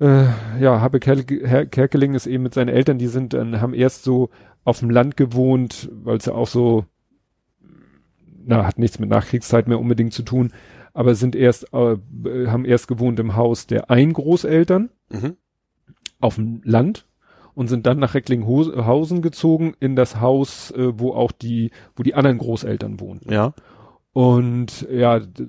äh, 0.00 0.24
ja, 0.60 0.80
Habe 0.80 1.00
Kerkeling 1.00 2.14
ist 2.14 2.26
eben 2.26 2.42
mit 2.42 2.54
seinen 2.54 2.68
Eltern, 2.68 2.98
die 2.98 3.06
sind 3.06 3.32
dann, 3.32 3.60
haben 3.60 3.74
erst 3.74 4.04
so 4.04 4.30
auf 4.64 4.80
dem 4.80 4.90
Land 4.90 5.16
gewohnt, 5.16 5.90
weil 5.92 6.16
es 6.16 6.26
ja 6.26 6.34
auch 6.34 6.48
so, 6.48 6.84
na, 8.44 8.66
hat 8.66 8.78
nichts 8.78 8.98
mit 8.98 9.08
Nachkriegszeit 9.08 9.68
mehr 9.68 9.78
unbedingt 9.80 10.12
zu 10.12 10.22
tun, 10.22 10.52
aber 10.92 11.14
sind 11.14 11.34
erst, 11.34 11.72
äh, 11.72 11.96
haben 12.46 12.64
erst 12.64 12.88
gewohnt 12.88 13.18
im 13.20 13.36
Haus 13.36 13.66
der 13.66 13.90
Eingroßeltern 13.90 14.90
Mhm. 15.10 15.36
auf 16.20 16.36
dem 16.36 16.60
Land 16.64 17.06
und 17.54 17.68
sind 17.68 17.86
dann 17.86 17.98
nach 17.98 18.14
Recklinghausen 18.14 19.22
gezogen 19.22 19.74
in 19.80 19.96
das 19.96 20.20
Haus, 20.20 20.70
äh, 20.72 20.98
wo 20.98 21.12
auch 21.12 21.32
die, 21.32 21.70
wo 21.96 22.02
die 22.02 22.14
anderen 22.14 22.38
Großeltern 22.38 23.00
wohnen. 23.00 23.20
Ja. 23.28 23.54
Und 24.12 24.86
ja, 24.90 25.18
d- 25.20 25.46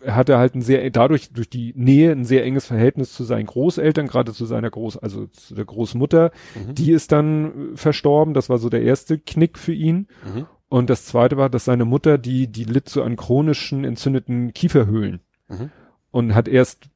er 0.00 0.14
hatte 0.14 0.38
halt 0.38 0.54
ein 0.54 0.62
sehr, 0.62 0.88
dadurch, 0.90 1.32
durch 1.32 1.50
die 1.50 1.72
Nähe, 1.76 2.12
ein 2.12 2.24
sehr 2.24 2.44
enges 2.44 2.66
Verhältnis 2.66 3.12
zu 3.14 3.24
seinen 3.24 3.46
Großeltern, 3.46 4.06
gerade 4.06 4.32
zu 4.32 4.46
seiner 4.46 4.70
Groß, 4.70 4.96
also 4.98 5.26
zu 5.26 5.54
der 5.56 5.64
Großmutter. 5.64 6.30
Mhm. 6.54 6.74
Die 6.74 6.92
ist 6.92 7.10
dann 7.12 7.72
äh, 7.72 7.76
verstorben. 7.76 8.32
Das 8.34 8.48
war 8.48 8.58
so 8.58 8.68
der 8.68 8.82
erste 8.82 9.18
Knick 9.18 9.58
für 9.58 9.72
ihn. 9.72 10.06
Mhm. 10.24 10.46
Und 10.68 10.90
das 10.90 11.04
zweite 11.06 11.36
war, 11.36 11.48
dass 11.50 11.64
seine 11.64 11.84
Mutter, 11.84 12.18
die, 12.18 12.46
die 12.46 12.64
litt 12.64 12.88
so 12.88 13.02
an 13.02 13.16
chronischen 13.16 13.84
entzündeten 13.84 14.52
Kieferhöhlen 14.52 15.20
Mhm. 15.48 15.70
und 16.10 16.34
hat 16.34 16.46
erst, 16.46 16.90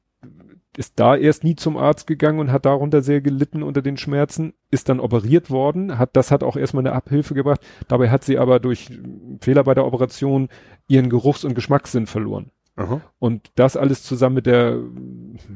ist 0.77 0.99
da 0.99 1.15
erst 1.15 1.43
nie 1.43 1.55
zum 1.55 1.77
Arzt 1.77 2.07
gegangen 2.07 2.39
und 2.39 2.51
hat 2.51 2.65
darunter 2.65 3.01
sehr 3.01 3.21
gelitten 3.21 3.63
unter 3.63 3.81
den 3.81 3.97
Schmerzen, 3.97 4.53
ist 4.71 4.89
dann 4.89 4.99
operiert 4.99 5.49
worden, 5.51 5.97
hat, 5.99 6.15
das 6.15 6.31
hat 6.31 6.43
auch 6.43 6.55
erstmal 6.55 6.81
eine 6.85 6.95
Abhilfe 6.95 7.33
gebracht. 7.33 7.61
Dabei 7.87 8.09
hat 8.09 8.23
sie 8.23 8.37
aber 8.37 8.59
durch 8.59 8.89
Fehler 9.41 9.63
bei 9.63 9.73
der 9.73 9.85
Operation 9.85 10.49
ihren 10.87 11.09
Geruchs- 11.09 11.45
und 11.45 11.53
Geschmackssinn 11.55 12.07
verloren. 12.07 12.51
Aha. 12.75 13.01
Und 13.19 13.51
das 13.55 13.77
alles 13.77 14.01
zusammen 14.01 14.35
mit 14.35 14.47
der, 14.47 14.79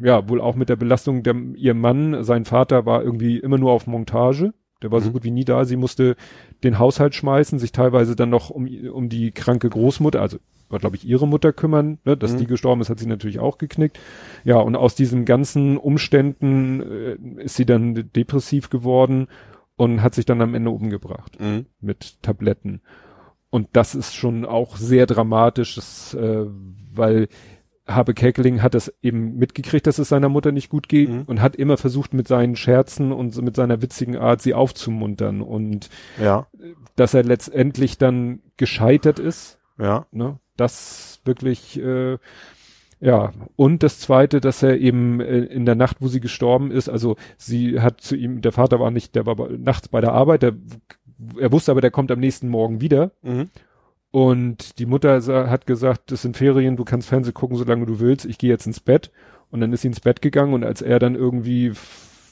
ja, 0.04 0.30
wohl 0.30 0.40
auch 0.40 0.56
mit 0.56 0.70
der 0.70 0.76
Belastung 0.76 1.24
der, 1.24 1.36
ihr 1.56 1.74
Mann, 1.74 2.24
sein 2.24 2.46
Vater 2.46 2.86
war 2.86 3.02
irgendwie 3.04 3.40
immer 3.40 3.58
nur 3.58 3.72
auf 3.72 3.88
Montage. 3.88 4.54
Der 4.84 4.92
war 4.92 5.02
so 5.02 5.10
Mhm. 5.10 5.14
gut 5.14 5.24
wie 5.24 5.32
nie 5.32 5.46
da. 5.46 5.66
Sie 5.66 5.78
musste 5.78 6.16
den 6.64 6.78
Haushalt 6.78 7.16
schmeißen, 7.16 7.58
sich 7.58 7.72
teilweise 7.72 8.16
dann 8.16 8.30
noch 8.30 8.52
um, 8.52 8.68
um 8.94 9.10
die 9.10 9.32
kranke 9.32 9.68
Großmutter, 9.68 10.22
also 10.22 10.38
war 10.70 10.80
glaube 10.80 10.96
ich 10.96 11.06
ihre 11.08 11.28
Mutter 11.28 11.54
kümmern, 11.54 12.00
ne, 12.06 12.18
dass 12.18 12.34
Mhm. 12.34 12.38
die 12.40 12.48
gestorben 12.48 12.82
ist, 12.82 12.90
hat 12.90 13.00
sie 13.00 13.08
natürlich 13.08 13.40
auch 13.40 13.58
geknickt. 13.58 14.00
Ja, 14.44 14.58
und 14.58 14.76
aus 14.76 14.96
diesen 14.96 15.26
ganzen 15.26 15.78
Umständen 15.78 16.82
äh, 16.82 17.44
ist 17.44 17.56
sie 17.56 17.66
dann 17.66 18.10
depressiv 18.16 18.70
geworden 18.70 19.28
und 19.76 20.02
hat 20.02 20.16
sich 20.16 20.26
dann 20.26 20.42
am 20.42 20.56
Ende 20.56 20.70
umgebracht 20.72 21.40
Mhm. 21.40 21.66
mit 21.80 22.22
Tabletten. 22.22 22.82
Und 23.50 23.70
das 23.74 23.96
ist 23.96 24.14
schon 24.16 24.44
auch 24.46 24.76
sehr 24.76 25.06
dramatisch, 25.06 25.76
das, 25.76 26.14
äh, 26.14 26.46
weil 26.94 27.28
Habe 27.90 28.14
Kerkeling 28.14 28.62
hat 28.62 28.74
das 28.74 28.94
eben 29.02 29.38
mitgekriegt, 29.38 29.88
dass 29.88 29.98
es 29.98 30.10
seiner 30.10 30.28
Mutter 30.28 30.52
nicht 30.52 30.68
gut 30.68 30.90
geht 30.90 31.08
Mhm. 31.10 31.22
und 31.26 31.42
hat 31.42 31.56
immer 31.56 31.78
versucht, 31.78 32.14
mit 32.14 32.28
seinen 32.28 32.58
Scherzen 32.58 33.14
und 33.14 33.42
mit 33.42 33.56
seiner 33.56 33.82
witzigen 33.82 34.18
Art 34.18 34.42
sie 34.42 34.54
aufzumuntern 34.54 35.42
und 35.42 35.90
Ja. 36.22 36.48
dass 36.98 37.14
er 37.14 37.24
letztendlich 37.24 37.98
dann 37.98 38.42
gescheitert 38.58 39.20
ist, 39.20 39.58
Ja. 39.80 40.06
ne, 40.12 40.38
das 40.58 41.22
wirklich, 41.26 41.80
äh, 41.80 42.18
ja, 43.00 43.32
und 43.56 43.84
das 43.84 44.00
zweite, 44.00 44.42
dass 44.42 44.64
er 44.64 44.78
eben 44.80 45.20
äh, 45.22 45.40
in 45.40 45.66
der 45.66 45.76
Nacht, 45.76 45.98
wo 46.00 46.08
sie 46.08 46.20
gestorben 46.20 46.72
ist, 46.72 46.90
also 46.90 47.16
sie 47.38 47.80
hat 47.82 48.02
zu 48.02 48.16
ihm, 48.16 48.42
der 48.42 48.52
Vater 48.52 48.80
war 48.80 48.92
nicht, 48.92 49.16
der 49.16 49.26
war 49.26 49.36
nachts 49.52 49.88
bei 49.88 50.02
der 50.02 50.14
Arbeit, 50.14 50.42
der, 50.44 50.54
er 51.40 51.52
wusste 51.52 51.72
aber, 51.72 51.82
der 51.82 51.92
kommt 51.92 52.12
am 52.12 52.20
nächsten 52.20 52.50
Morgen 52.50 52.82
wieder 52.82 53.12
Mhm. 53.22 53.50
und 54.12 54.80
die 54.80 54.86
Mutter 54.86 55.22
hat 55.50 55.68
gesagt, 55.68 56.12
das 56.12 56.22
sind 56.24 56.38
Ferien, 56.38 56.76
du 56.78 56.86
kannst 56.86 57.10
Fernsehen 57.10 57.34
gucken, 57.34 57.58
solange 57.58 57.86
du 57.86 58.00
willst, 58.00 58.26
ich 58.26 58.38
gehe 58.38 58.50
jetzt 58.50 58.66
ins 58.68 58.80
Bett. 58.80 59.12
Und 59.50 59.62
dann 59.62 59.72
ist 59.72 59.82
sie 59.84 59.88
ins 59.88 60.02
Bett 60.02 60.22
gegangen 60.22 60.54
und 60.54 60.66
als 60.66 60.82
er 60.82 61.00
dann 61.00 61.16
irgendwie 61.16 61.72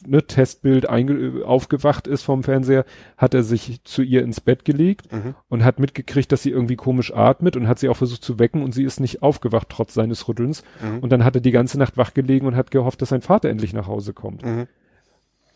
ne, 0.05 0.25
Testbild 0.25 0.89
einge 0.89 1.45
aufgewacht 1.45 2.07
ist 2.07 2.23
vom 2.23 2.43
Fernseher, 2.43 2.85
hat 3.17 3.33
er 3.33 3.43
sich 3.43 3.83
zu 3.83 4.01
ihr 4.01 4.23
ins 4.23 4.41
Bett 4.41 4.65
gelegt 4.65 5.11
Mhm. 5.11 5.35
und 5.49 5.63
hat 5.63 5.79
mitgekriegt, 5.79 6.31
dass 6.31 6.43
sie 6.43 6.51
irgendwie 6.51 6.75
komisch 6.75 7.13
atmet 7.13 7.55
und 7.57 7.67
hat 7.67 7.79
sie 7.79 7.89
auch 7.89 7.97
versucht 7.97 8.23
zu 8.23 8.39
wecken 8.39 8.63
und 8.63 8.73
sie 8.73 8.83
ist 8.83 8.99
nicht 8.99 9.21
aufgewacht, 9.23 9.67
trotz 9.69 9.93
seines 9.93 10.27
Rüttelns. 10.27 10.63
Mhm. 10.83 10.99
Und 10.99 11.11
dann 11.11 11.23
hat 11.23 11.35
er 11.35 11.41
die 11.41 11.51
ganze 11.51 11.77
Nacht 11.77 11.97
wach 11.97 12.13
gelegen 12.13 12.47
und 12.47 12.55
hat 12.55 12.71
gehofft, 12.71 13.01
dass 13.01 13.09
sein 13.09 13.21
Vater 13.21 13.49
endlich 13.49 13.73
nach 13.73 13.87
Hause 13.87 14.13
kommt. 14.13 14.43
Mhm. 14.45 14.67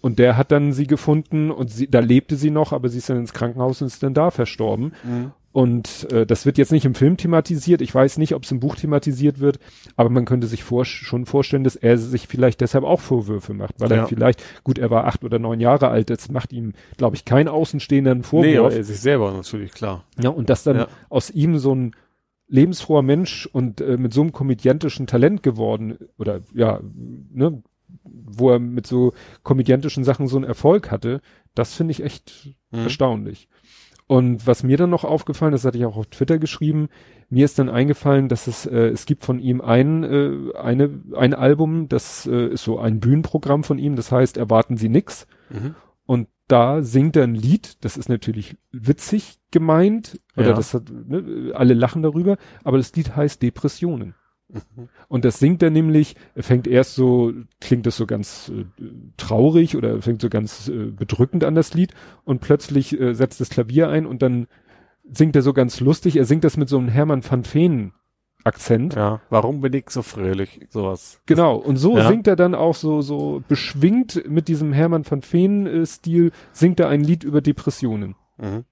Und 0.02 0.18
der 0.18 0.38
hat 0.38 0.52
dann 0.54 0.72
sie 0.72 0.88
gefunden 0.88 1.52
und 1.52 1.70
sie, 1.70 1.90
da 1.90 2.00
lebte 2.00 2.38
sie 2.38 2.52
noch, 2.52 2.72
aber 2.72 2.88
sie 2.88 3.00
ist 3.00 3.10
dann 3.10 3.18
ins 3.18 3.34
Krankenhaus 3.34 3.82
und 3.82 3.88
ist 3.88 4.02
dann 4.02 4.14
da 4.14 4.32
verstorben. 4.32 4.94
Mhm. 5.04 5.32
Und 5.52 6.12
äh, 6.12 6.28
das 6.28 6.46
wird 6.46 6.60
jetzt 6.60 6.72
nicht 6.72 6.86
im 6.86 6.94
Film 6.94 7.18
thematisiert. 7.18 7.82
Ich 7.82 7.94
weiß 7.94 8.20
nicht, 8.20 8.36
ob 8.36 8.44
es 8.44 8.52
im 8.52 8.60
Buch 8.60 8.76
thematisiert 8.76 9.40
wird, 9.40 9.58
aber 9.96 10.10
man 10.10 10.26
könnte 10.26 10.46
sich 10.46 10.64
vor, 10.64 10.86
schon 10.86 11.26
vorstellen, 11.26 11.64
dass 11.64 11.76
er 11.76 11.98
sich 11.98 12.28
vielleicht 12.28 12.62
deshalb 12.62 12.84
auch 12.84 13.00
Vorwürfe 13.00 13.54
macht, 13.56 13.80
weil 13.80 13.90
Ja. 13.90 13.98
er 13.98 14.08
vielleicht, 14.08 14.44
gut, 14.64 14.78
er 14.78 14.92
war 14.92 15.06
acht 15.06 15.24
oder 15.24 15.40
neun 15.40 15.60
Jahre 15.60 15.88
alt, 15.90 16.12
das 16.12 16.30
macht 16.30 16.54
ihm, 16.54 16.74
glaube 16.98 17.16
ich, 17.16 17.26
kein 17.26 17.48
Außenstehender 17.48 18.12
einen 18.12 18.20
Nee, 18.22 18.26
aber 18.58 18.68
Vorwurf. 18.70 18.76
er 18.76 18.84
sich 18.84 19.00
selber 19.00 19.32
natürlich, 19.32 19.72
klar. 19.72 20.04
ja, 20.22 20.30
und 20.30 20.50
dass 20.52 20.64
dann 20.64 20.78
Ja. 20.78 20.88
aus 21.10 21.32
ihm 21.32 21.58
so 21.58 21.74
ein 21.74 21.96
lebensfroher 22.48 23.02
Mensch 23.02 23.48
und 23.52 23.82
äh, 23.82 23.98
mit 23.98 24.14
so 24.14 24.22
einem 24.22 24.32
komödiantischen 24.32 25.08
Talent 25.08 25.42
geworden 25.44 25.98
oder 26.20 26.42
ja, 26.54 26.80
ne, 27.32 27.62
wo 28.04 28.52
er 28.52 28.60
mit 28.60 28.86
so 28.86 29.14
komödiantischen 29.44 30.04
Sachen 30.04 30.28
so 30.28 30.36
einen 30.36 30.46
Erfolg 30.46 30.92
hatte, 30.92 31.22
das 31.56 31.74
finde 31.74 31.92
ich 31.92 32.04
echt 32.04 32.50
Mhm. 32.72 32.80
erstaunlich. 32.84 33.48
Und 34.10 34.48
was 34.48 34.64
mir 34.64 34.76
dann 34.76 34.90
noch 34.90 35.04
aufgefallen 35.04 35.52
das 35.52 35.66
hatte 35.66 35.78
ich 35.78 35.86
auch 35.86 35.96
auf 35.96 36.08
Twitter 36.08 36.40
geschrieben, 36.40 36.90
mir 37.30 37.46
ist 37.46 37.60
dann 37.60 37.70
eingefallen, 37.70 38.28
dass 38.28 38.48
es, 38.48 38.66
äh, 38.66 38.88
es 38.88 39.06
gibt 39.06 39.24
von 39.24 39.38
ihm 39.38 39.62
ein, 39.62 40.04
äh, 40.04 40.58
eine, 40.58 40.90
ein 41.16 41.36
Album, 41.36 41.90
das 41.90 42.26
äh, 42.26 42.48
ist 42.48 42.64
so 42.64 42.80
ein 42.80 43.00
Bühnenprogramm 43.00 43.64
von 43.64 43.78
ihm, 43.78 43.96
das 43.96 44.12
heißt 44.12 44.38
Erwarten 44.38 44.78
Sie 44.78 44.90
nix. 44.90 45.28
Mhm. 45.52 45.76
Und 46.08 46.28
da 46.48 46.82
singt 46.82 47.18
er 47.18 47.26
ein 47.26 47.36
Lied, 47.36 47.84
das 47.86 47.98
ist 47.98 48.10
natürlich 48.10 48.58
witzig 48.72 49.38
gemeint, 49.52 50.20
oder 50.36 50.48
Ja. 50.48 50.54
das 50.56 50.74
hat, 50.74 50.90
ne, 50.90 51.52
alle 51.54 51.76
lachen 51.76 52.02
darüber, 52.02 52.38
aber 52.64 52.78
das 52.78 52.96
Lied 52.96 53.16
heißt 53.16 53.44
Depressionen. 53.44 54.16
Mhm. 54.52 54.90
Und 55.08 55.26
das 55.26 55.40
singt 55.40 55.62
er 55.64 55.70
nämlich, 55.70 56.16
er 56.36 56.44
fängt 56.44 56.68
erst 56.68 56.96
so, 56.96 57.32
klingt 57.62 57.86
das 57.86 57.96
so 57.98 58.06
ganz 58.06 58.50
äh, 58.50 58.66
traurig 59.18 59.76
oder 59.78 60.02
fängt 60.02 60.22
so 60.22 60.30
ganz 60.30 60.68
äh, 60.68 60.92
bedrückend 60.92 61.44
an 61.44 61.56
das 61.56 61.74
Lied 61.74 61.94
und 62.26 62.42
plötzlich 62.42 63.00
äh, 63.00 63.14
setzt 63.14 63.40
das 63.42 63.50
Klavier 63.50 63.90
ein 63.90 64.06
und 64.06 64.22
dann 64.22 64.48
singt 65.12 65.36
er 65.36 65.42
so 65.42 65.54
ganz 65.54 65.80
lustig, 65.80 66.18
er 66.18 66.26
singt 66.26 66.44
das 66.44 66.56
mit 66.58 66.70
so 66.70 66.78
einem 66.78 66.88
Hermann 66.88 67.24
van 67.28 67.44
Veen 67.46 67.94
Akzent. 68.46 68.96
Ja. 68.96 69.20
Warum 69.30 69.60
bin 69.62 69.74
ich 69.74 69.90
so 69.90 70.02
fröhlich? 70.02 70.62
Sowas. 70.70 71.20
Genau, 71.26 71.58
und 71.58 71.76
so 71.76 71.98
Ja. 71.98 72.08
singt 72.08 72.26
er 72.26 72.38
dann 72.38 72.56
auch 72.56 72.74
so, 72.76 73.02
so 73.02 73.44
beschwingt 73.50 74.24
mit 74.30 74.48
diesem 74.48 74.72
Hermann 74.72 75.04
van 75.10 75.22
Veen 75.30 75.68
äh, 75.68 75.86
Stil, 75.86 76.32
singt 76.54 76.80
er 76.80 76.88
ein 76.88 77.04
Lied 77.04 77.26
über 77.26 77.42
Depressionen. 77.42 78.16
Mhm. 78.38 78.64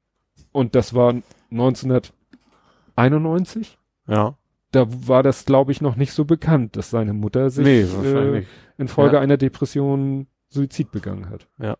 Und 0.54 0.74
das 0.76 0.94
war 0.94 1.16
1991. 1.52 3.78
Ja. 4.08 4.38
Da 4.78 4.86
war 5.08 5.24
das, 5.24 5.46
glaube 5.46 5.72
ich, 5.72 5.82
noch 5.82 5.96
nicht 5.96 6.12
so 6.14 6.24
bekannt, 6.26 6.76
dass 6.76 6.92
seine 6.92 7.14
Mutter 7.14 7.50
sich 7.50 7.66
nee, 7.66 7.82
äh, 7.82 8.44
infolge 8.78 9.16
Ja. 9.16 9.22
einer 9.22 9.38
Depression 9.38 10.28
Suizid 10.50 10.92
begangen 10.92 11.30
hat. 11.32 11.48
Ja. 11.60 11.78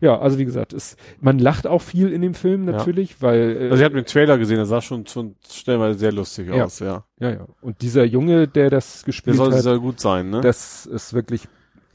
Ja, 0.00 0.18
also 0.20 0.38
wie 0.38 0.44
gesagt, 0.44 0.72
es, 0.72 0.96
man 1.20 1.38
lacht 1.40 1.66
auch 1.66 1.82
viel 1.82 2.12
in 2.12 2.22
dem 2.22 2.34
Film 2.34 2.66
Ja. 2.68 2.76
natürlich, 2.76 3.20
weil 3.20 3.56
äh, 3.56 3.64
Also 3.70 3.76
ich 3.78 3.84
habe 3.84 3.96
den 3.96 4.04
Trailer 4.06 4.38
gesehen, 4.38 4.56
der 4.56 4.66
sah 4.66 4.80
schon, 4.80 5.06
schon 5.08 5.34
stellenweise 5.48 5.98
sehr 5.98 6.12
lustig 6.12 6.48
Ja. 6.48 6.64
aus, 6.64 6.78
ja. 6.78 7.04
ja, 7.18 7.30
ja. 7.30 7.46
Und 7.60 7.82
dieser 7.82 8.04
Junge, 8.04 8.46
der 8.46 8.70
das 8.70 9.00
Der 9.00 9.06
gespielt 9.06 9.36
soll 9.36 9.52
hat, 9.52 9.62
sehr 9.62 9.78
gut 9.78 9.98
sein, 10.00 10.30
ne? 10.30 10.40
das 10.40 10.86
ist 10.86 11.14
wirklich 11.14 11.48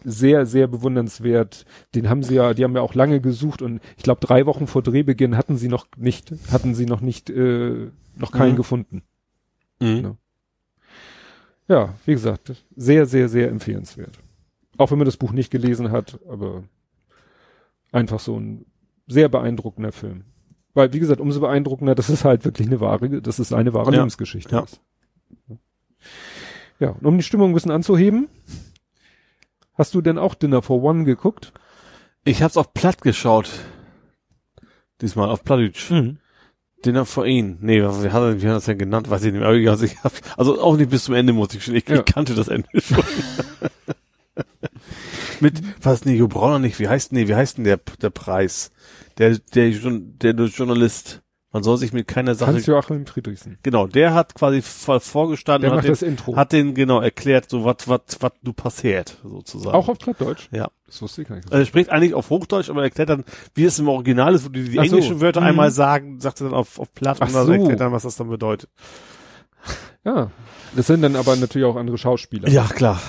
sehr, 0.04 0.46
sehr 0.46 0.68
bewundernswert. 0.68 1.66
Den 1.96 2.10
haben 2.10 2.24
sie 2.24 2.36
ja, 2.36 2.54
die 2.54 2.64
haben 2.66 2.76
ja 2.76 2.82
auch 2.82 2.94
lange 2.94 3.20
gesucht 3.22 3.62
und 3.62 3.80
ich 3.96 4.04
glaube 4.04 4.20
drei 4.26 4.46
Wochen 4.46 4.68
vor 4.68 4.84
Drehbeginn 4.84 5.36
hatten 5.38 5.56
sie 5.58 5.70
noch 5.70 5.88
nicht, 5.98 6.32
hatten 6.52 6.76
sie 6.76 6.86
noch 6.86 7.00
nicht, 7.02 7.30
äh, 7.30 7.88
noch 8.18 8.32
keinen 8.32 8.54
Mhm. 8.54 8.58
gefunden. 8.58 9.02
Mhm. 9.80 10.04
Ja. 10.04 10.18
Ja, 11.70 11.94
wie 12.06 12.14
gesagt, 12.14 12.54
sehr, 12.76 13.06
sehr, 13.06 13.28
sehr 13.28 13.50
empfehlenswert. 13.50 14.18
Auch 14.78 14.92
wenn 14.92 15.00
man 15.00 15.06
das 15.06 15.18
Buch 15.18 15.32
nicht 15.34 15.52
gelesen 15.52 15.92
hat, 15.92 16.20
aber 16.30 16.64
einfach 17.92 18.20
so 18.22 18.40
ein 18.40 18.66
sehr 19.08 19.28
beeindruckender 19.28 19.92
Film. 19.92 20.24
Weil, 20.74 20.94
wie 20.94 21.00
gesagt, 21.00 21.20
umso 21.20 21.40
beeindruckender, 21.42 21.96
dass 21.96 22.08
es 22.10 22.24
halt 22.24 22.46
wirklich 22.46 22.68
eine 22.68 22.80
wahre, 22.80 23.22
dass 23.22 23.40
es 23.40 23.52
eine 23.52 23.74
wahre 23.74 23.92
Ja. 23.92 23.98
Lebensgeschichte 23.98 24.56
Ja. 24.56 24.62
ist. 24.62 24.80
Ja, 26.80 26.90
und 26.92 27.06
um 27.06 27.18
die 27.18 27.24
Stimmung 27.24 27.52
ein 27.52 27.54
bisschen 27.54 27.72
anzuheben, 27.72 28.30
hast 29.74 29.94
du 29.96 30.02
denn 30.02 30.18
auch 30.20 30.36
Dinner 30.36 30.62
for 30.62 30.82
One 30.84 31.04
geguckt? 31.04 31.52
Ich 32.24 32.44
hab's 32.44 32.58
auf 32.58 32.74
platt 32.74 33.02
geschaut. 33.02 33.50
Diesmal 35.02 35.30
auf 35.30 35.44
Plattdeutsch. 35.44 35.90
Mhm. 35.92 36.20
Dinner 36.86 37.06
for 37.06 37.26
ihn. 37.26 37.58
Nee, 37.62 37.84
was, 37.84 38.04
wie, 38.04 38.10
hat 38.10 38.22
er, 38.22 38.42
wie 38.42 38.46
hat 38.46 38.52
er 38.52 38.56
das 38.56 38.66
denn 38.66 38.78
genannt? 38.78 39.10
Weiß 39.10 39.24
ich 39.24 39.34
nicht 39.34 39.42
mehr. 39.42 39.50
Also, 39.50 39.86
ich 39.86 40.02
hab, 40.04 40.14
also 40.38 40.62
auch 40.62 40.78
nicht 40.78 40.90
bis 40.90 41.06
zum 41.06 41.16
Ende 41.16 41.34
muss 41.34 41.54
ich 41.54 41.64
schon. 41.64 41.76
Ich, 41.76 41.88
Ja. 41.90 42.00
ich 42.00 42.06
kannte 42.06 42.36
das 42.36 42.48
Ende 42.48 42.68
schon. 42.76 43.04
Mit, 45.40 45.62
was, 45.82 46.06
nee, 46.06 46.22
Brauner 46.22 46.60
nicht, 46.60 46.80
wie 46.80 46.88
heißt, 46.88 47.12
nee, 47.12 47.28
wie 47.28 47.36
heißt 47.36 47.58
denn 47.58 47.64
der, 47.64 47.80
der 48.02 48.10
Preis? 48.10 48.72
Der, 49.18 49.38
der, 49.54 49.72
der, 49.72 50.34
der 50.34 50.46
Journalist. 50.48 51.22
Man 51.54 51.64
soll 51.64 51.78
sich 51.78 51.94
mit 51.94 52.08
keiner 52.10 52.36
Sache, 52.36 52.52
Hans-Joachim 52.54 53.06
Friedrichsen. 53.06 53.58
genau, 53.64 53.88
der 53.88 54.14
hat 54.14 54.36
quasi 54.36 54.62
vorgestanden 54.62 55.62
Der 55.62 55.72
und 55.72 55.78
macht 55.88 55.88
hat 55.90 56.02
den, 56.02 56.36
hat 56.36 56.52
den, 56.52 56.74
genau, 56.74 57.00
erklärt, 57.00 57.50
so 57.50 57.64
was, 57.64 57.88
was, 57.88 58.02
was 58.20 58.32
du 58.44 58.52
passiert, 58.52 59.18
sozusagen. 59.24 59.74
Auch 59.76 59.88
auf 59.88 59.98
Plattdeutsch? 59.98 60.50
ja. 60.52 60.68
Das 60.88 61.02
wusste 61.02 61.22
ich 61.22 61.28
gar 61.28 61.36
nicht. 61.36 61.46
Also 61.52 61.58
er 61.62 61.66
spricht 61.66 61.90
eigentlich 61.90 62.14
auf 62.14 62.30
Hochdeutsch, 62.30 62.70
aber 62.70 62.80
er 62.82 62.86
erklärt 62.86 63.10
dann, 63.10 63.26
wie 63.56 63.66
es 63.66 63.78
im 63.80 63.88
Original 63.90 64.34
ist, 64.36 64.46
wo 64.46 64.50
die, 64.50 64.64
die 64.70 64.80
Ach 64.80 64.86
so. 64.86 64.96
englischen 64.96 65.20
Wörter 65.22 65.42
Mhm. 65.42 65.48
einmal 65.48 65.72
sagen, 65.72 66.20
sagt 66.22 66.40
er 66.42 66.46
dann 66.46 66.54
auf, 66.54 66.80
auf 66.80 66.94
Platt 66.94 67.18
Ach 67.20 67.28
und 67.28 67.34
dann 67.36 67.46
so. 67.46 67.52
erklärt 67.54 67.80
dann, 67.82 67.92
was 67.92 68.04
das 68.04 68.16
dann 68.18 68.30
bedeutet. 68.30 68.70
Ja. 70.06 70.32
Das 70.76 70.88
sind 70.88 71.02
dann 71.02 71.16
aber 71.16 71.36
natürlich 71.36 71.66
auch 71.68 71.76
andere 71.76 71.98
Schauspieler. 71.98 72.48
Ja, 72.50 72.64
klar. 72.66 73.02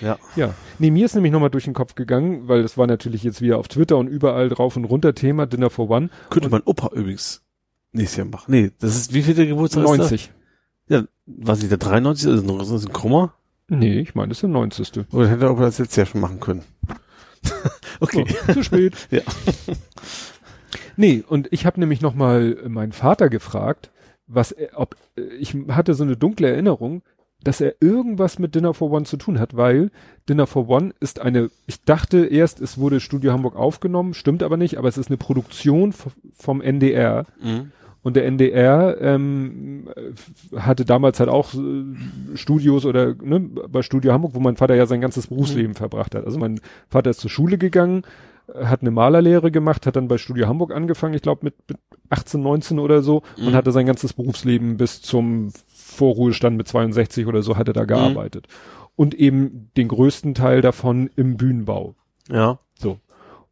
Ja. 0.00 0.18
Ja. 0.36 0.54
Nee, 0.78 0.90
mir 0.90 1.04
ist 1.06 1.14
nämlich 1.14 1.32
nochmal 1.32 1.50
durch 1.50 1.64
den 1.64 1.74
Kopf 1.74 1.94
gegangen, 1.94 2.46
weil 2.46 2.62
das 2.62 2.76
war 2.78 2.86
natürlich 2.86 3.22
jetzt 3.22 3.40
wieder 3.40 3.58
auf 3.58 3.68
Twitter 3.68 3.96
und 3.96 4.06
überall 4.08 4.48
drauf 4.48 4.76
und 4.76 4.84
runter 4.84 5.14
Thema 5.14 5.46
Dinner 5.46 5.70
for 5.70 5.88
One. 5.90 6.10
Könnte 6.30 6.48
mein 6.50 6.62
Opa 6.64 6.90
übrigens 6.94 7.42
nächstes 7.92 8.18
Jahr 8.18 8.26
machen. 8.26 8.50
Nee, 8.50 8.70
das 8.78 8.96
ist, 8.96 9.14
wie 9.14 9.22
viel 9.22 9.34
der 9.34 9.46
Geburtstag 9.46 9.84
ist 9.84 9.90
90. 9.98 10.30
das? 10.88 11.00
Ja, 11.00 11.08
was 11.26 11.58
nicht, 11.60 11.70
der 11.70 11.78
93 11.78 12.28
ist, 12.28 12.42
ist 12.42 12.72
das 12.72 12.86
ein 12.86 12.92
Krummer? 12.92 13.34
Nee, 13.68 14.00
ich 14.00 14.14
meine, 14.14 14.28
das 14.28 14.38
ist 14.38 14.42
der 14.42 14.50
90. 14.50 14.92
Oder 15.12 15.28
hätte 15.28 15.44
er 15.44 15.52
Opa 15.52 15.62
das 15.62 15.78
jetzt 15.78 15.96
ja 15.96 16.06
schon 16.06 16.20
machen 16.20 16.40
können? 16.40 16.62
okay. 18.00 18.24
So, 18.46 18.54
zu 18.54 18.64
spät. 18.64 18.94
Ja. 19.10 19.22
Nee, 20.96 21.22
und 21.26 21.48
ich 21.52 21.64
habe 21.64 21.78
nämlich 21.78 22.00
nochmal 22.00 22.56
meinen 22.66 22.92
Vater 22.92 23.28
gefragt, 23.28 23.90
was 24.26 24.52
er, 24.52 24.78
ob, 24.78 24.96
ich 25.38 25.54
hatte 25.68 25.94
so 25.94 26.02
eine 26.02 26.16
dunkle 26.16 26.48
Erinnerung, 26.50 27.02
dass 27.42 27.60
er 27.60 27.76
irgendwas 27.80 28.38
mit 28.38 28.54
Dinner 28.54 28.74
for 28.74 28.90
One 28.90 29.04
zu 29.04 29.16
tun 29.16 29.38
hat, 29.38 29.56
weil 29.56 29.90
Dinner 30.28 30.46
for 30.46 30.68
One 30.68 30.92
ist 30.98 31.20
eine, 31.20 31.50
ich 31.66 31.84
dachte 31.84 32.26
erst, 32.26 32.60
es 32.60 32.78
wurde 32.78 33.00
Studio 33.00 33.32
Hamburg 33.32 33.54
aufgenommen, 33.54 34.12
stimmt 34.12 34.42
aber 34.42 34.56
nicht, 34.56 34.76
aber 34.76 34.88
es 34.88 34.98
ist 34.98 35.08
eine 35.08 35.18
Produktion 35.18 35.94
vom 36.34 36.60
NDR. 36.60 37.26
Mhm. 37.40 37.70
Und 38.08 38.16
der 38.16 38.24
NDR 38.24 38.96
ähm, 39.02 39.88
äh, 39.94 40.56
hatte 40.58 40.86
damals 40.86 41.20
halt 41.20 41.28
auch 41.28 41.52
äh, 41.52 41.84
Studios 42.36 42.86
oder 42.86 43.14
ne, 43.22 43.38
bei 43.38 43.82
Studio 43.82 44.14
Hamburg, 44.14 44.32
wo 44.34 44.40
mein 44.40 44.56
Vater 44.56 44.74
ja 44.74 44.86
sein 44.86 45.02
ganzes 45.02 45.26
Berufsleben 45.26 45.74
verbracht 45.74 46.14
hat. 46.14 46.24
Also 46.24 46.38
mein 46.38 46.58
Vater 46.88 47.10
ist 47.10 47.20
zur 47.20 47.28
Schule 47.30 47.58
gegangen, 47.58 48.02
hat 48.62 48.80
eine 48.80 48.90
Malerlehre 48.90 49.50
gemacht, 49.50 49.84
hat 49.86 49.96
dann 49.96 50.08
bei 50.08 50.16
Studio 50.16 50.46
Hamburg 50.48 50.74
angefangen, 50.74 51.12
ich 51.12 51.20
glaube 51.20 51.40
mit, 51.44 51.54
mit 51.68 51.76
18, 52.08 52.40
19 52.42 52.78
oder 52.78 53.02
so 53.02 53.22
und 53.36 53.50
Mhm. 53.50 53.54
hatte 53.54 53.72
sein 53.72 53.84
ganzes 53.84 54.14
Berufsleben 54.14 54.78
bis 54.78 55.02
zum 55.02 55.52
Vorruhestand 55.68 56.56
mit 56.56 56.66
62 56.66 57.26
oder 57.26 57.42
so 57.42 57.58
hat 57.58 57.68
er 57.68 57.74
da 57.74 57.84
gearbeitet. 57.84 58.46
Und 58.96 59.12
eben 59.14 59.70
den 59.76 59.88
größten 59.88 60.32
Teil 60.34 60.62
davon 60.62 61.10
im 61.14 61.36
Bühnenbau. 61.36 61.94
Ja. 62.30 62.58
So. 62.74 62.98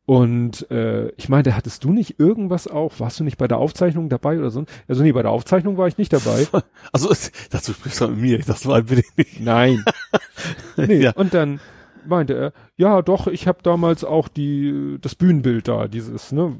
Und 0.06 0.70
äh, 0.70 1.08
ich 1.16 1.28
meinte, 1.28 1.56
hattest 1.56 1.82
du 1.82 1.92
nicht 1.92 2.20
irgendwas 2.20 2.68
auch, 2.68 3.00
warst 3.00 3.18
du 3.18 3.24
nicht 3.24 3.38
bei 3.38 3.48
der 3.48 3.58
Aufzeichnung 3.58 4.08
dabei 4.08 4.38
oder 4.38 4.50
so? 4.50 4.64
Also 4.86 5.02
nee, 5.02 5.10
bei 5.10 5.22
der 5.22 5.32
Aufzeichnung 5.32 5.76
war 5.76 5.88
ich 5.88 5.98
nicht 5.98 6.12
dabei. 6.12 6.46
Also, 6.92 7.12
dazu 7.50 7.72
sprichst 7.72 8.00
du 8.00 8.08
mit 8.08 8.18
mir. 8.20 8.38
Das 8.38 8.66
war 8.66 8.78
ich 8.88 9.16
nicht. 9.16 9.40
Nein. 9.40 9.84
Nee. 10.76 11.02
Ja. 11.02 11.12
Und 11.12 11.34
dann 11.34 11.58
meinte 12.06 12.34
er, 12.34 12.52
ja 12.76 13.02
doch, 13.02 13.26
ich 13.26 13.48
habe 13.48 13.58
damals 13.64 14.04
auch 14.04 14.28
die 14.28 14.96
das 15.00 15.14
Bühnenbild 15.16 15.66
da, 15.66 15.88
dieses 15.88 16.30
ne, 16.30 16.54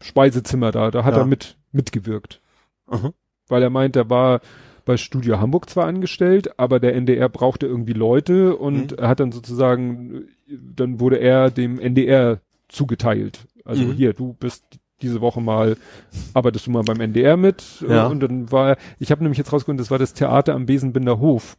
Speisezimmer 0.00 0.72
da, 0.72 0.90
da 0.90 1.04
hat 1.04 1.14
Ja. 1.14 1.20
er 1.20 1.26
mit 1.26 1.56
mitgewirkt. 1.72 2.40
Mhm. 2.90 3.12
Weil 3.48 3.62
er 3.62 3.70
meint, 3.70 3.94
er 3.96 4.10
war 4.10 4.40
bei 4.84 4.96
Studio 4.96 5.38
Hamburg 5.40 5.68
zwar 5.68 5.86
angestellt, 5.86 6.58
aber 6.58 6.80
der 6.80 6.94
NDR 6.94 7.28
brauchte 7.28 7.66
irgendwie 7.66 7.92
Leute 7.92 8.56
und 8.56 8.92
Mhm. 8.92 8.98
er 8.98 9.08
hat 9.08 9.20
dann 9.20 9.32
sozusagen, 9.32 10.28
dann 10.48 10.98
wurde 10.98 11.16
er 11.20 11.50
dem 11.50 11.78
NDR 11.78 12.40
zugeteilt. 12.68 13.46
Also 13.64 13.84
Mhm. 13.84 13.92
hier, 13.92 14.12
du 14.12 14.34
bist 14.34 14.64
diese 15.02 15.20
Woche 15.20 15.40
mal, 15.40 15.76
arbeitest 16.34 16.66
du 16.66 16.70
mal 16.72 16.82
beim 16.82 17.00
NDR 17.00 17.36
mit 17.36 17.84
Ja. 17.88 18.06
und 18.08 18.20
dann 18.20 18.50
war 18.50 18.76
ich 18.98 19.10
habe 19.10 19.22
nämlich 19.22 19.38
jetzt 19.38 19.52
rausgefunden, 19.52 19.78
das 19.82 19.90
war 19.90 19.98
das 19.98 20.12
Theater 20.14 20.54
am 20.54 20.66
Besenbinder 20.66 21.18
Hof. 21.20 21.56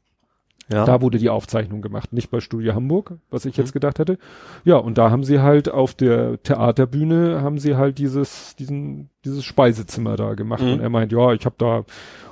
Ja. 0.71 0.85
Da 0.85 1.01
wurde 1.01 1.17
die 1.17 1.29
Aufzeichnung 1.29 1.81
gemacht, 1.81 2.13
nicht 2.13 2.29
bei 2.29 2.41
Studio 2.41 2.75
Hamburg, 2.75 3.17
was 3.31 3.45
ich 3.45 3.57
jetzt 3.57 3.69
Mhm. 3.69 3.73
gedacht 3.73 3.97
hatte. 3.97 4.19
Ja, 4.65 4.75
und 4.75 4.99
da 4.99 5.09
haben 5.09 5.23
sie 5.23 5.39
halt 5.39 5.67
auf 5.71 5.95
der 5.95 6.43
Theaterbühne 6.43 7.41
haben 7.41 7.57
sie 7.57 7.75
halt 7.75 7.97
dieses 7.97 8.55
diesen 8.57 9.09
dieses 9.25 9.43
Speisezimmer 9.45 10.15
da 10.15 10.35
gemacht 10.35 10.61
Mhm. 10.61 10.73
und 10.73 10.79
er 10.81 10.89
meint, 10.89 11.11
ja, 11.11 11.33
ich 11.33 11.45
habe 11.45 11.55
da 11.57 11.85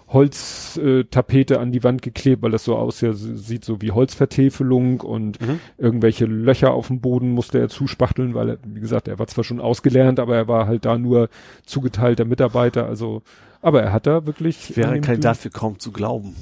Holztapete 0.07 1.55
äh, 1.55 1.57
an 1.57 1.71
die 1.71 1.83
Wand 1.83 2.01
geklebt, 2.01 2.41
weil 2.41 2.51
das 2.51 2.63
so 2.63 2.75
aussieht, 2.75 3.11
sieht 3.15 3.65
so 3.65 3.81
wie 3.81 3.91
Holzvertäfelung 3.91 5.01
und 5.01 5.41
Mhm. 5.41 5.59
irgendwelche 5.77 6.25
Löcher 6.25 6.71
auf 6.73 6.87
dem 6.87 7.01
Boden 7.01 7.31
musste 7.31 7.59
er 7.59 7.69
zuspachteln, 7.69 8.33
weil 8.33 8.49
er, 8.51 8.57
wie 8.65 8.79
gesagt, 8.79 9.07
er 9.07 9.19
war 9.19 9.27
zwar 9.27 9.43
schon 9.43 9.59
ausgelernt, 9.59 10.19
aber 10.19 10.35
er 10.35 10.47
war 10.47 10.67
halt 10.67 10.85
da 10.85 10.97
nur 10.97 11.29
zugeteilter 11.65 12.25
Mitarbeiter, 12.25 12.85
also, 12.87 13.21
aber 13.61 13.83
er 13.83 13.91
hat 13.93 14.07
da 14.07 14.25
wirklich. 14.25 14.75
Wäre 14.77 14.87
an 14.89 14.93
ein 14.95 15.01
dem 15.01 15.05
Kandidat 15.05 15.37
Bühnen- 15.37 15.41
für 15.41 15.49
kaum 15.49 15.79
zu 15.79 15.91
glauben. 15.91 16.35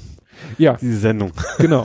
Ja, 0.58 0.74
Diese 0.78 0.98
Sendung. 0.98 1.32
genau, 1.58 1.82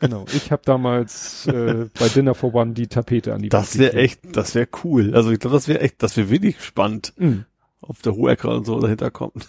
genau. 0.00 0.24
Ich 0.34 0.50
habe 0.50 0.62
damals 0.64 1.46
äh, 1.46 1.86
bei 1.98 2.08
Dinner 2.08 2.34
for 2.34 2.54
One 2.54 2.72
die 2.72 2.86
Tapete 2.86 3.34
an 3.34 3.42
die 3.42 3.50
Das 3.50 3.74
Wand 3.74 3.78
wäre 3.78 3.90
geklebt. 3.92 4.24
echt, 4.24 4.36
das 4.36 4.54
wäre 4.54 4.68
cool. 4.84 5.14
Also 5.14 5.30
ich 5.30 5.38
glaube, 5.38 5.54
das 5.56 5.68
wäre 5.68 5.80
echt, 5.80 6.02
das 6.02 6.16
wäre 6.16 6.30
wirklich 6.30 6.62
spannend, 6.64 7.12
Mhm. 7.18 7.44
ob 7.82 8.00
der 8.02 8.14
Hohecker 8.16 8.54
und 8.56 8.64
so 8.64 8.80
dahinter 8.80 9.10
kommt. 9.10 9.46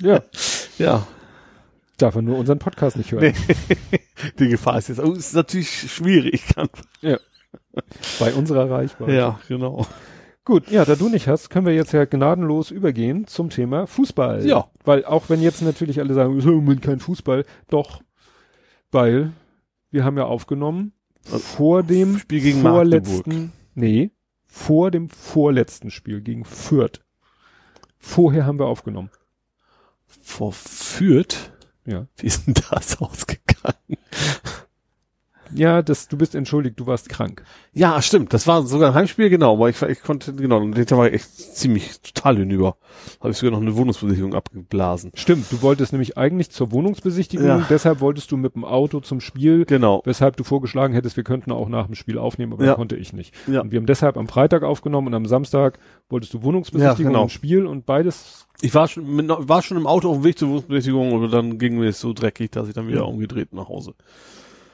Ja, 0.00 0.20
Ja. 0.78 1.06
darf 1.98 2.14
er 2.14 2.22
nur 2.22 2.38
unseren 2.38 2.58
Podcast 2.58 2.96
nicht 2.96 3.12
hören. 3.12 3.34
Nee. 3.48 4.00
Die 4.38 4.48
Gefahr 4.48 4.78
ist 4.78 4.88
jetzt, 4.88 5.00
oh, 5.00 5.12
ist 5.12 5.34
natürlich 5.34 5.92
schwierig. 5.92 6.46
Kann, 6.54 6.68
Bei 8.18 8.32
unserer 8.34 8.70
Reichweite. 8.70 9.12
ja, 9.12 9.38
genau. 9.48 9.86
Gut, 10.44 10.70
ja, 10.70 10.84
da 10.84 10.96
du 10.96 11.08
nicht 11.08 11.28
hast, 11.28 11.50
können 11.50 11.66
wir 11.66 11.74
jetzt 11.74 11.92
ja 11.92 12.04
gnadenlos 12.04 12.72
übergehen 12.72 13.28
zum 13.28 13.50
Thema 13.50 13.86
Fußball. 13.86 14.44
Ja. 14.44 14.68
Weil 14.84 15.04
auch 15.04 15.28
wenn 15.28 15.40
jetzt 15.40 15.62
natürlich 15.62 16.00
alle 16.00 16.14
sagen, 16.14 16.36
Moment, 16.44 16.82
kein 16.82 16.98
Fußball, 16.98 17.44
doch, 17.68 18.02
weil 18.90 19.30
wir 19.90 20.04
haben 20.04 20.16
ja 20.16 20.24
aufgenommen 20.24 20.92
vor 21.22 21.84
dem 21.84 22.18
Spiel 22.18 22.40
gegen 22.40 22.62
Magdeburg. 22.62 22.80
vorletzten, 23.24 23.52
nee, 23.74 24.10
vor 24.46 24.90
dem 24.90 25.08
vorletzten 25.08 25.92
Spiel 25.92 26.20
gegen 26.20 26.44
Fürth. 26.44 27.00
Vorher 27.98 28.44
haben 28.44 28.58
wir 28.58 28.66
aufgenommen. 28.66 29.10
Vor 30.32 30.54
Fürth? 30.54 31.52
Ja. 31.84 32.06
Wie 32.16 32.26
ist 32.26 32.46
denn 32.46 32.54
das 32.70 32.98
ausgegangen? 33.02 33.98
Ja, 35.54 35.82
das, 35.82 36.08
du 36.08 36.16
bist 36.16 36.34
entschuldigt, 36.34 36.78
du 36.80 36.86
warst 36.86 37.08
krank. 37.08 37.42
Ja, 37.72 38.00
stimmt. 38.02 38.32
Das 38.32 38.46
war 38.46 38.62
sogar 38.66 38.90
ein 38.90 38.94
Heimspiel, 38.94 39.28
genau. 39.30 39.54
Aber 39.54 39.68
ich, 39.68 39.80
ich 39.82 40.02
konnte, 40.02 40.32
genau, 40.34 40.58
und 40.58 40.74
hinterher 40.76 40.98
war 40.98 41.08
ich 41.08 41.14
echt 41.14 41.56
ziemlich 41.56 42.00
total 42.00 42.36
hinüber. 42.38 42.76
Habe 43.20 43.30
ich 43.30 43.36
sogar 43.36 43.52
noch 43.52 43.60
eine 43.60 43.76
Wohnungsbesichtigung 43.76 44.34
abgeblasen. 44.34 45.12
Stimmt, 45.14 45.50
du 45.50 45.62
wolltest 45.62 45.92
nämlich 45.92 46.16
eigentlich 46.18 46.50
zur 46.50 46.72
Wohnungsbesichtigung, 46.72 47.46
Ja. 47.46 47.66
deshalb 47.68 48.00
wolltest 48.00 48.30
du 48.32 48.36
mit 48.36 48.54
dem 48.54 48.64
Auto 48.64 49.00
zum 49.00 49.20
Spiel, 49.20 49.64
Genau. 49.64 50.02
weshalb 50.04 50.36
du 50.36 50.44
vorgeschlagen 50.44 50.94
hättest, 50.94 51.16
wir 51.16 51.24
könnten 51.24 51.52
auch 51.52 51.68
nach 51.68 51.86
dem 51.86 51.94
Spiel 51.94 52.18
aufnehmen, 52.18 52.52
aber 52.52 52.64
Ja. 52.64 52.74
konnte 52.74 52.96
ich 52.96 53.12
nicht. 53.12 53.34
Ja. 53.46 53.60
Und 53.62 53.72
wir 53.72 53.78
haben 53.78 53.86
deshalb 53.86 54.16
am 54.16 54.28
Freitag 54.28 54.62
aufgenommen 54.62 55.08
und 55.08 55.14
am 55.14 55.26
Samstag 55.26 55.78
wolltest 56.08 56.34
du 56.34 56.42
Wohnungsbesichtigung 56.42 57.12
Ja, 57.12 57.18
genau. 57.18 57.22
und 57.24 57.30
Spiel 57.30 57.66
und 57.66 57.86
beides. 57.86 58.46
Ich 58.60 58.74
war 58.74 58.86
schon, 58.86 59.16
mit, 59.16 59.26
war 59.28 59.62
schon 59.62 59.76
im 59.76 59.86
Auto 59.86 60.08
auf 60.10 60.18
dem 60.18 60.24
Weg 60.24 60.38
zur 60.38 60.48
Wohnungsbesichtigung, 60.48 61.14
aber 61.14 61.28
dann 61.28 61.58
ging 61.58 61.78
mir 61.78 61.88
es 61.88 61.98
so 62.00 62.12
dreckig, 62.12 62.50
dass 62.52 62.68
ich 62.68 62.74
dann 62.74 62.86
wieder 62.86 63.06
umgedreht 63.08 63.52
nach 63.52 63.68
Hause. 63.68 63.94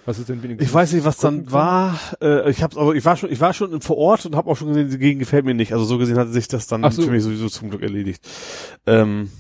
Was 0.09 0.19
ist 0.19 0.31
denn 0.31 0.43
wenigstens? 0.43 0.67
Ich 0.67 0.73
weiß 0.75 0.95
nicht, 0.95 1.05
was 1.05 1.19
dann 1.19 1.41
können? 1.41 1.53
war. 1.53 2.01
Äh, 2.23 2.51
ich 2.51 2.63
hab's 2.63 2.79
aber, 2.79 2.95
ich 2.95 3.05
war 3.05 3.17
schon, 3.17 3.31
ich 3.31 3.41
war 3.41 3.53
schon 3.53 3.79
vor 3.83 3.99
Ort 3.99 4.25
und 4.25 4.35
habe 4.35 4.51
auch 4.51 4.57
schon 4.57 4.69
gesehen, 4.69 4.89
die 4.91 4.97
Gegend 4.97 5.21
gefällt 5.21 5.45
mir 5.45 5.53
nicht. 5.53 5.75
Also 5.75 5.85
so 5.85 5.99
gesehen 5.99 6.17
hatte 6.17 6.31
sich 6.31 6.49
das 6.49 6.67
dann 6.67 6.91
so. 6.91 7.03
für 7.03 7.11
mich 7.11 7.23
sowieso 7.23 7.49
zum 7.51 7.69
Glück 7.69 7.83
erledigt. 7.83 8.27
Ähm, 8.87 9.31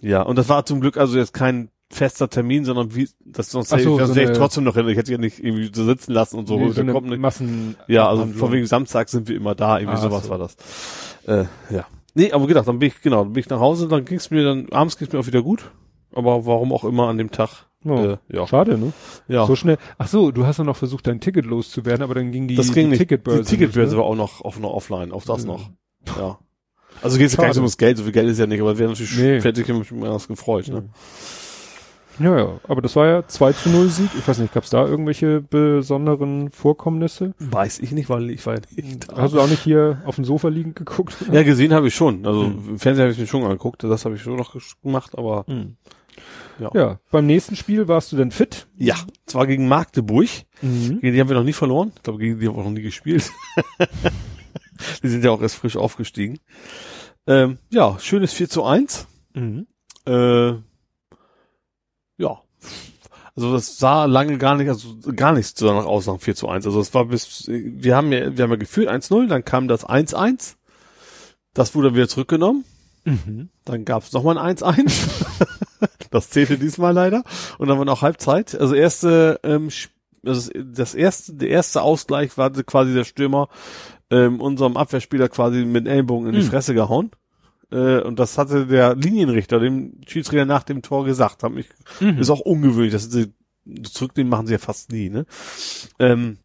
ja, 0.00 0.22
und 0.22 0.36
das 0.38 0.48
war 0.48 0.64
zum 0.64 0.80
Glück 0.80 0.96
also 0.96 1.18
jetzt 1.18 1.34
kein 1.34 1.68
fester 1.90 2.30
Termin, 2.30 2.64
sondern 2.64 2.94
wie, 2.94 3.08
das 3.26 3.50
sonst, 3.50 3.70
Ach 3.72 3.76
hätte 3.76 3.84
so, 3.90 4.00
ich, 4.00 4.06
so 4.06 4.12
ich 4.14 4.18
eine- 4.26 4.32
trotzdem 4.32 4.64
noch 4.64 4.74
hin. 4.74 4.88
Ich 4.88 4.96
hätte 4.96 5.12
ja 5.12 5.18
nicht 5.18 5.38
irgendwie 5.44 5.70
so 5.72 5.84
sitzen 5.84 6.12
lassen 6.12 6.38
und 6.38 6.48
so. 6.48 6.58
Nee, 6.58 6.70
so 6.70 6.80
eine 6.80 6.92
kommt 6.92 7.08
nicht- 7.08 7.20
Massen. 7.20 7.76
ja, 7.86 8.08
also 8.08 8.24
von 8.26 8.52
wegen 8.52 8.66
Samstag 8.66 9.10
sind 9.10 9.28
wir 9.28 9.36
immer 9.36 9.54
da, 9.54 9.78
irgendwie 9.78 9.98
Ah, 9.98 10.00
sowas 10.00 10.24
so. 10.24 10.30
war 10.30 10.38
das. 10.38 10.56
Äh, 11.26 11.44
ja. 11.68 11.84
Nee, 12.14 12.32
aber 12.32 12.46
gedacht, 12.46 12.66
dann 12.66 12.78
bin 12.78 12.88
ich, 12.88 13.02
genau, 13.02 13.24
dann 13.24 13.34
bin 13.34 13.40
ich 13.42 13.50
nach 13.50 13.60
Hause, 13.60 13.86
dann 13.86 14.06
ging's 14.06 14.30
mir 14.30 14.42
dann, 14.44 14.68
abends 14.72 14.96
ging's 14.96 15.12
mir 15.12 15.18
auch 15.20 15.26
wieder 15.26 15.42
gut. 15.42 15.70
Aber 16.14 16.46
warum 16.46 16.72
auch 16.72 16.84
immer 16.84 17.08
an 17.08 17.18
dem 17.18 17.30
Tag. 17.30 17.66
Oh, 17.90 17.96
Äh, 18.04 18.16
ja. 18.28 18.46
Schade, 18.46 18.78
ne? 18.78 18.92
Ja. 19.28 19.46
So 19.46 19.56
schnell. 19.56 19.78
Ach 19.98 20.08
so, 20.08 20.30
du 20.30 20.46
hast 20.46 20.58
ja 20.58 20.64
noch 20.64 20.76
versucht, 20.76 21.06
dein 21.06 21.20
Ticket 21.20 21.44
loszuwerden, 21.46 22.02
aber 22.02 22.14
dann 22.14 22.32
ging 22.32 22.48
die, 22.48 22.54
das 22.56 22.72
ging 22.72 22.84
die 22.86 22.90
nicht. 22.90 22.98
Ticketbörse. 23.00 23.42
die 23.42 23.48
Ticketbörse 23.48 23.88
nicht, 23.88 23.92
ne? 23.92 23.98
war 23.98 24.04
auch 24.10 24.16
noch 24.16 24.40
auf 24.42 24.58
noch 24.58 24.70
offline, 24.72 25.12
auf 25.12 25.24
das 25.24 25.42
Ja. 25.42 25.48
noch. 25.48 25.70
Ja. 26.18 26.38
Also 27.02 27.18
geht's 27.18 27.34
ja 27.34 27.40
gar 27.42 27.48
nicht 27.48 27.56
ums 27.58 27.76
Geld, 27.76 27.98
so 27.98 28.04
viel 28.04 28.12
Geld 28.12 28.28
ist 28.28 28.38
ja 28.38 28.46
nicht, 28.46 28.60
aber 28.60 28.78
wäre 28.78 28.88
natürlich 28.90 29.16
Nee. 29.18 29.40
hätte 29.40 29.60
ich 29.60 29.68
mich 29.68 29.92
was 29.92 30.28
gefreut, 30.28 30.68
ne? 30.68 30.84
Ja, 32.18 32.34
ja, 32.38 32.60
aber 32.66 32.80
das 32.80 32.96
war 32.96 33.06
ja 33.06 33.26
2 33.28 33.52
zu 33.52 33.68
0 33.68 33.88
Sieg. 33.90 34.08
Ich 34.18 34.26
weiß 34.26 34.38
nicht, 34.38 34.54
gab 34.54 34.64
es 34.64 34.70
da 34.70 34.86
irgendwelche 34.86 35.42
besonderen 35.42 36.50
Vorkommnisse? 36.50 37.34
Weiß 37.38 37.78
ich 37.80 37.92
nicht, 37.92 38.08
weil 38.08 38.30
ich 38.30 38.46
war 38.46 38.54
ja 38.54 38.60
nicht 38.74 39.12
da. 39.12 39.16
Hast 39.18 39.34
du 39.34 39.40
auch 39.40 39.48
nicht 39.48 39.62
hier 39.62 40.00
auf 40.06 40.14
dem 40.14 40.24
Sofa 40.24 40.48
liegend 40.48 40.76
geguckt? 40.76 41.14
Ja, 41.30 41.42
gesehen 41.42 41.74
habe 41.74 41.88
ich 41.88 41.94
schon. 41.94 42.24
Also 42.24 42.44
Hm. 42.46 42.68
im 42.70 42.78
Fernsehen 42.78 43.02
habe 43.02 43.12
ich 43.12 43.18
mir 43.18 43.26
schon 43.26 43.42
angeguckt. 43.42 43.84
Das 43.84 44.06
habe 44.06 44.14
ich 44.14 44.22
schon 44.22 44.36
noch 44.36 44.56
gemacht, 44.82 45.18
aber 45.18 45.44
Hm. 45.46 45.76
Ja. 46.58 46.70
Ja, 46.74 47.00
beim 47.10 47.26
nächsten 47.26 47.56
Spiel 47.56 47.88
warst 47.88 48.12
du 48.12 48.16
denn 48.16 48.30
fit? 48.30 48.66
Ja, 48.76 48.96
zwar 49.26 49.46
gegen 49.46 49.68
Magdeburg. 49.68 50.28
Mhm. 50.62 51.00
Gegen 51.00 51.14
die 51.14 51.20
haben 51.20 51.28
wir 51.28 51.36
noch 51.36 51.44
nie 51.44 51.52
verloren. 51.52 51.92
Ich 51.96 52.02
glaube, 52.02 52.18
gegen 52.18 52.38
die 52.38 52.46
haben 52.46 52.54
wir 52.54 52.60
auch 52.60 52.64
noch 52.64 52.72
nie 52.72 52.82
gespielt. 52.82 53.30
die 55.02 55.08
sind 55.08 55.24
ja 55.24 55.30
auch 55.30 55.42
erst 55.42 55.56
frisch 55.56 55.76
aufgestiegen. 55.76 56.38
Ähm, 57.26 57.58
ja, 57.70 57.98
schönes 57.98 58.32
4 58.32 58.48
zu 58.48 58.64
1. 58.64 59.06
Mhm. 59.34 59.66
Äh, 60.06 60.52
ja. 62.18 62.42
Also 63.34 63.52
das 63.52 63.78
sah 63.78 64.06
lange 64.06 64.38
gar 64.38 64.56
nicht, 64.56 64.68
also 64.68 64.96
gar 65.14 65.32
nichts 65.32 65.52
danach 65.54 65.84
aus 65.84 66.06
nach 66.06 66.18
4 66.18 66.34
zu 66.34 66.48
1. 66.48 66.64
Also 66.64 66.80
es 66.80 66.94
war 66.94 67.04
bis, 67.04 67.46
wir 67.48 67.94
haben 67.94 68.10
ja, 68.12 68.36
wir 68.36 68.44
haben 68.44 68.50
ja 68.50 68.56
geführt 68.56 68.88
1-0, 68.88 69.28
dann 69.28 69.44
kam 69.44 69.68
das 69.68 69.86
1-1. 69.86 70.54
Das 71.52 71.74
wurde 71.74 71.94
wieder 71.94 72.08
zurückgenommen. 72.08 72.64
Mhm. 73.04 73.50
Dann 73.64 73.84
gab 73.84 74.04
es 74.04 74.12
nochmal 74.12 74.38
ein 74.38 74.56
1-1. 74.56 75.26
das 76.16 76.30
zählte 76.30 76.58
diesmal 76.58 76.92
leider. 76.92 77.22
Und 77.58 77.68
dann 77.68 77.78
war 77.78 77.84
noch 77.84 78.02
Halbzeit. 78.02 78.54
Also 78.60 78.74
erste, 78.74 79.40
ähm, 79.42 79.68
also 80.24 80.50
das 80.54 80.94
erste, 80.94 81.34
der 81.34 81.48
erste 81.50 81.82
Ausgleich 81.82 82.36
war 82.36 82.50
quasi 82.50 82.92
der 82.94 83.04
Stürmer 83.04 83.48
ähm, 84.10 84.40
unserem 84.40 84.76
Abwehrspieler 84.76 85.28
quasi 85.28 85.64
mit 85.64 85.86
dem 85.86 85.92
Ellbogen 85.92 86.28
in 86.28 86.34
die 86.34 86.42
Mhm. 86.46 86.50
Fresse 86.50 86.74
gehauen. 86.74 87.10
Äh, 87.72 88.00
und 88.00 88.18
das 88.18 88.38
hatte 88.38 88.66
der 88.66 88.94
Linienrichter, 88.94 89.58
dem 89.58 90.00
Schiedsrichter 90.06 90.44
nach 90.44 90.62
dem 90.62 90.82
Tor 90.82 91.04
gesagt. 91.04 91.42
Hat 91.42 91.52
mich, 91.52 91.66
Mhm. 92.00 92.18
Ist 92.18 92.30
auch 92.30 92.40
ungewöhnlich, 92.40 92.92
dass 92.92 93.10
sie 93.10 93.32
zurücknehmen 93.82 94.30
machen 94.30 94.46
sie 94.46 94.52
ja 94.52 94.58
fast 94.58 94.92
nie, 94.92 95.10
ne? 95.10 95.26
Ähm, 95.98 96.38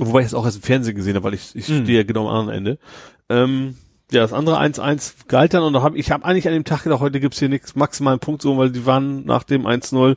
wobei 0.00 0.20
ich 0.20 0.26
es 0.26 0.34
auch 0.34 0.44
erst 0.44 0.56
im 0.56 0.62
Fernsehen 0.62 0.96
gesehen 0.96 1.14
habe, 1.14 1.24
weil 1.26 1.34
ich, 1.34 1.54
ich 1.54 1.68
Mhm. 1.68 1.82
stehe 1.84 1.98
ja 1.98 2.04
genau 2.04 2.28
am 2.28 2.34
anderen 2.36 2.58
Ende. 2.58 2.78
Ähm, 3.28 3.76
ja, 4.12 4.20
das 4.20 4.32
andere 4.32 4.60
1-1 4.60 5.14
galt 5.28 5.54
dann 5.54 5.62
und 5.62 5.72
da 5.72 5.82
hab, 5.82 5.94
ich 5.96 6.10
habe 6.10 6.24
eigentlich 6.24 6.46
an 6.46 6.54
dem 6.54 6.64
Tag 6.64 6.84
gedacht, 6.84 7.00
heute 7.00 7.20
gibt's 7.20 7.38
hier 7.38 7.48
nichts, 7.48 7.74
maximal 7.74 8.12
einen 8.12 8.20
Punkt 8.20 8.42
so, 8.42 8.56
weil 8.58 8.70
die 8.70 8.86
waren 8.86 9.24
nach 9.24 9.42
dem 9.44 9.66
1-0 9.66 10.16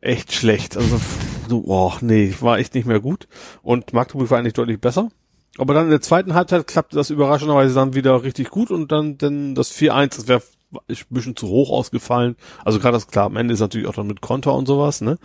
echt 0.00 0.32
schlecht. 0.32 0.76
Also 0.76 1.00
so, 1.48 1.62
oh, 1.66 1.92
nee, 2.00 2.34
war 2.40 2.58
echt 2.58 2.74
nicht 2.74 2.86
mehr 2.86 3.00
gut. 3.00 3.28
Und 3.62 3.92
Magdeburg 3.92 4.30
war 4.30 4.38
eigentlich 4.38 4.52
deutlich 4.54 4.80
besser. 4.80 5.10
Aber 5.58 5.74
dann 5.74 5.84
in 5.84 5.90
der 5.90 6.00
zweiten 6.00 6.34
Halbzeit 6.34 6.66
klappte 6.66 6.96
das 6.96 7.10
überraschenderweise 7.10 7.74
dann 7.74 7.94
wieder 7.94 8.22
richtig 8.24 8.50
gut 8.50 8.70
und 8.70 8.90
dann, 8.90 9.18
dann 9.18 9.54
das 9.54 9.70
4-1, 9.72 10.16
das 10.16 10.28
wäre 10.28 10.42
ein 10.88 10.96
bisschen 11.10 11.36
zu 11.36 11.46
hoch 11.48 11.70
ausgefallen. 11.70 12.36
Also 12.64 12.80
gerade 12.80 12.96
das 12.96 13.06
klar, 13.06 13.26
am 13.26 13.36
Ende 13.36 13.54
ist 13.54 13.60
natürlich 13.60 13.86
auch 13.86 13.94
dann 13.94 14.08
mit 14.08 14.20
Konter 14.20 14.54
und 14.54 14.66
sowas, 14.66 15.00
ne? 15.00 15.18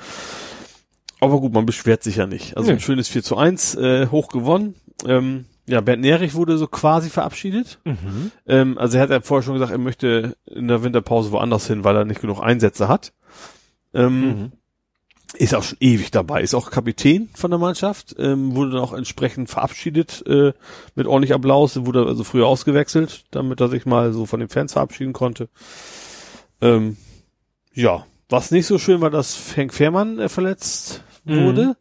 Aber 1.19 1.39
gut, 1.41 1.51
man 1.53 1.65
beschwert 1.65 2.03
sich 2.03 2.17
ja 2.17 2.27
nicht. 2.27 2.55
Also 2.55 2.69
Nee. 2.69 2.75
ein 2.75 2.79
schönes 2.79 3.07
4 3.09 3.23
zu 3.23 3.37
1, 3.37 3.75
äh, 3.75 4.07
hoch 4.07 4.27
gewonnen. 4.29 4.75
Ähm, 5.05 5.45
ja, 5.69 5.81
Bernd 5.81 6.01
Nerich 6.01 6.33
wurde 6.33 6.57
so 6.57 6.67
quasi 6.67 7.09
verabschiedet. 7.09 7.79
Mhm. 7.85 8.31
Ähm, 8.47 8.77
also 8.77 8.97
er 8.97 9.03
hat 9.03 9.09
ja 9.09 9.21
vorher 9.21 9.43
schon 9.43 9.53
gesagt, 9.53 9.71
er 9.71 9.77
möchte 9.77 10.35
in 10.45 10.67
der 10.67 10.83
Winterpause 10.83 11.31
woanders 11.31 11.67
hin, 11.67 11.83
weil 11.83 11.95
er 11.95 12.05
nicht 12.05 12.21
genug 12.21 12.41
Einsätze 12.41 12.87
hat. 12.87 13.13
Ähm, 13.93 14.21
Mhm. 14.21 14.51
Ist 15.35 15.53
auch 15.53 15.61
schon 15.61 15.77
ewig 15.79 16.09
dabei, 16.09 16.41
ist 16.41 16.55
auch 16.55 16.71
Kapitän 16.71 17.29
von 17.35 17.51
der 17.51 17.59
Mannschaft, 17.59 18.15
ähm, 18.17 18.55
wurde 18.55 18.71
dann 18.71 18.79
auch 18.79 18.93
entsprechend 18.93 19.47
verabschiedet 19.47 20.23
äh, 20.25 20.53
mit 20.95 21.05
ordentlich 21.05 21.35
Applaus, 21.35 21.85
wurde 21.85 22.03
also 22.07 22.23
früher 22.23 22.47
ausgewechselt, 22.47 23.25
damit 23.29 23.61
er 23.61 23.69
sich 23.69 23.85
mal 23.85 24.11
so 24.11 24.25
von 24.25 24.39
den 24.39 24.49
Fans 24.49 24.73
verabschieden 24.73 25.13
konnte. 25.13 25.47
Ähm, 26.61 26.97
ja, 27.75 28.07
was 28.27 28.49
nicht 28.49 28.65
so 28.65 28.79
schön 28.79 29.01
war, 29.01 29.11
dass 29.11 29.55
Henk 29.55 29.71
Fehrmann 29.71 30.17
äh, 30.17 30.29
verletzt 30.29 31.03
Mhm. 31.25 31.75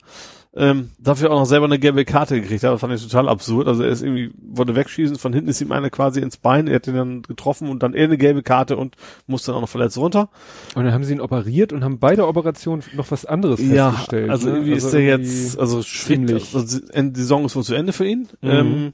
Ähm, 0.55 0.91
dafür 0.99 1.31
auch 1.31 1.39
noch 1.41 1.47
selber 1.47 1.67
eine 1.67 1.79
gelbe 1.79 2.05
Karte 2.07 2.41
gekriegt 2.41 2.65
hat. 2.65 2.73
Das 2.73 2.81
fand 2.81 2.93
ich 2.95 3.03
total 3.03 3.29
absurd. 3.29 3.69
Also 3.69 3.83
er 3.83 3.91
ist 3.91 4.03
irgendwie, 4.03 4.33
wollte 4.41 4.75
wegschießen, 4.75 5.17
von 5.19 5.33
hinten 5.35 5.51
ist 5.51 5.61
ihm 5.61 5.71
einer 5.73 5.91
quasi 5.91 6.21
ins 6.21 6.39
Bein, 6.39 6.67
er 6.67 6.77
hat 6.77 6.87
ihn 6.87 6.95
dann 6.95 7.23
getroffen 7.23 7.69
und 7.69 7.83
dann 7.83 7.93
er 7.95 8.05
eine 8.05 8.17
gelbe 8.19 8.43
Karte 8.43 8.77
und 8.79 8.97
musste 9.27 9.49
dann 9.49 9.57
auch 9.59 9.61
noch 9.61 9.69
verletzt 9.69 9.99
runter. 9.99 10.31
Und 10.75 10.85
dann 10.85 10.93
haben 10.95 11.05
sie 11.05 11.13
ihn 11.13 11.21
operiert 11.21 11.73
und 11.73 11.85
haben 11.85 11.99
bei 11.99 12.17
der 12.17 12.27
Operation 12.27 12.83
noch 12.95 13.11
was 13.11 13.27
anderes 13.27 13.61
festgestellt. 13.61 14.31
also 14.31 14.49
ne? 14.49 14.55
irgendwie 14.57 14.73
ist 14.73 14.91
der 14.91 15.03
jetzt, 15.05 15.59
also 15.59 15.83
ziemlich- 15.83 16.55
Also 16.55 16.81
die 16.81 17.21
Saison 17.21 17.45
ist 17.45 17.55
wohl 17.55 17.63
zu 17.65 17.75
Ende 17.75 17.93
für 17.93 18.07
ihn. 18.07 18.29
Mhm. 18.41 18.49
Ähm, 18.51 18.93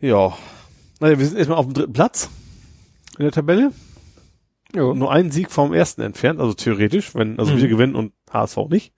ja. 0.00 0.32
Naja, 1.00 1.18
wir 1.18 1.26
sind 1.26 1.38
erstmal 1.38 1.58
auf 1.58 1.66
dem 1.66 1.74
dritten 1.74 1.92
Platz 1.92 2.28
in 3.18 3.22
der 3.24 3.32
Tabelle. 3.32 3.70
Ja. 4.74 4.92
Nur 4.92 5.12
einen 5.12 5.30
Sieg 5.30 5.52
vom 5.52 5.72
ersten 5.72 6.00
entfernt, 6.02 6.40
also 6.40 6.52
theoretisch, 6.52 7.14
wenn, 7.14 7.38
also 7.38 7.54
Mhm. 7.54 7.58
wir 7.60 7.68
gewinnen 7.68 7.94
und 7.94 8.12
HSV 8.34 8.56
nicht. 8.68 8.92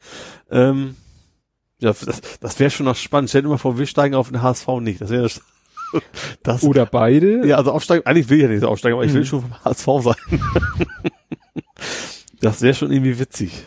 Ähm, 0.51 0.97
ja, 1.79 1.91
das, 1.91 2.21
das 2.41 2.59
wäre 2.59 2.71
schon 2.71 2.87
noch 2.87 2.97
spannend. 2.97 3.29
Stell 3.31 3.43
dir 3.43 3.49
mal 3.49 3.59
vor, 3.59 3.79
wir 3.79 3.87
steigen 3.87 4.15
auf 4.15 4.31
den 4.31 4.43
HSV 4.43 4.67
nicht. 4.81 5.01
Das 5.01 5.11
wäre 5.11 5.23
das. 5.25 5.41
das 6.43 6.63
Oder 6.65 6.87
beide. 6.87 7.47
ja, 7.47 7.57
also 7.57 7.73
aufsteigen, 7.73 8.05
eigentlich 8.07 8.29
will 8.29 8.39
ich 8.39 8.43
ja 8.45 8.49
nicht 8.49 8.65
aufsteigen, 8.65 8.95
aber 8.97 9.05
ich 9.05 9.13
will 9.13 9.21
Mhm. 9.21 9.27
schon 9.27 9.43
vom 9.43 9.65
HSV 9.65 9.87
sein. 10.03 10.41
das 12.41 12.63
wäre 12.63 12.75
schon 12.75 12.91
irgendwie 12.91 13.19
witzig. 13.19 13.65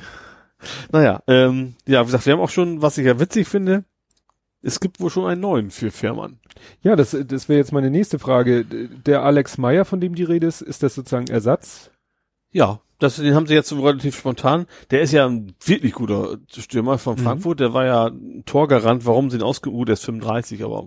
Naja, 0.91 1.22
ähm, 1.27 1.75
ja, 1.88 2.01
wie 2.01 2.06
gesagt, 2.07 2.25
wir 2.25 2.33
haben 2.33 2.41
auch 2.41 2.49
schon, 2.49 2.81
was 2.81 2.98
ich 2.98 3.06
ja 3.06 3.19
witzig 3.19 3.48
finde, 3.48 3.85
es 4.61 4.81
gibt 4.81 4.99
wohl 4.99 5.09
schon 5.09 5.30
einen 5.30 5.39
neuen 5.39 5.72
für 5.72 5.89
Fährmann. 5.89 6.39
Ja, 6.81 6.98
das, 6.98 7.15
das 7.25 7.48
wäre 7.48 7.59
jetzt 7.59 7.72
meine 7.72 7.89
nächste 7.89 8.19
Frage. 8.19 8.65
Der 8.65 9.23
Alex 9.23 9.57
Meyer, 9.57 9.85
von 9.85 10.01
dem 10.01 10.15
die 10.15 10.23
Rede 10.23 10.48
ist, 10.48 10.61
ist 10.61 10.83
das 10.83 10.95
sozusagen 10.95 11.27
Ersatz? 11.27 11.91
Ja, 12.51 12.81
das, 12.99 13.15
den 13.17 13.33
haben 13.35 13.47
sie 13.47 13.53
jetzt 13.53 13.69
so 13.69 13.81
relativ 13.81 14.17
spontan. 14.17 14.65
Der 14.91 15.01
ist 15.01 15.11
ja 15.13 15.25
ein 15.25 15.53
wirklich 15.65 15.93
guter 15.93 16.37
Stürmer 16.57 16.97
von 16.97 17.15
Mhm. 17.15 17.19
Frankfurt. 17.23 17.59
Der 17.59 17.73
war 17.73 17.85
ja 17.85 18.07
ein 18.07 18.43
Torgarant. 18.45 19.05
Warum 19.05 19.29
sie 19.29 19.37
ihn 19.37 19.43
ausge... 19.43 19.69
Uh, 19.69 19.85
der 19.85 19.93
ist 19.93 20.03
35, 20.05 20.63
aber 20.63 20.85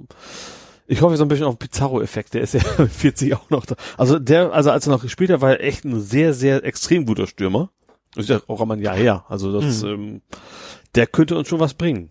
ich 0.86 1.00
hoffe 1.00 1.16
so 1.16 1.24
ein 1.24 1.28
bisschen 1.28 1.47
auf 1.47 1.55
den 1.55 1.60
Pizarro-Effekt. 1.68 2.34
Der 2.34 2.42
ist 2.42 2.55
ja 2.55 2.60
mit 2.78 2.91
40 2.92 3.34
auch 3.34 3.49
noch 3.50 3.65
da. 3.65 3.76
Also 3.97 4.18
der, 4.18 4.52
also 4.52 4.70
als 4.70 4.86
er 4.86 4.92
noch 4.92 5.02
gespielt 5.02 5.31
hat, 5.31 5.41
war 5.41 5.52
er 5.52 5.65
echt 5.65 5.84
ein 5.84 6.00
sehr, 6.00 6.34
sehr 6.34 6.65
extrem 6.65 7.07
guter 7.07 7.26
Stürmer. 7.26 7.70
Das 8.15 8.24
ist 8.24 8.28
ja 8.31 8.41
auch 8.47 8.60
einmal 8.60 8.76
ein 8.76 8.82
Jahr 8.82 8.97
her. 8.97 9.24
Also 9.28 9.58
das, 9.58 9.82
Mhm. 9.82 9.89
ähm, 9.89 10.23
der 10.94 11.07
könnte 11.07 11.39
uns 11.39 11.49
schon 11.49 11.60
was 11.60 11.73
bringen. 11.74 12.10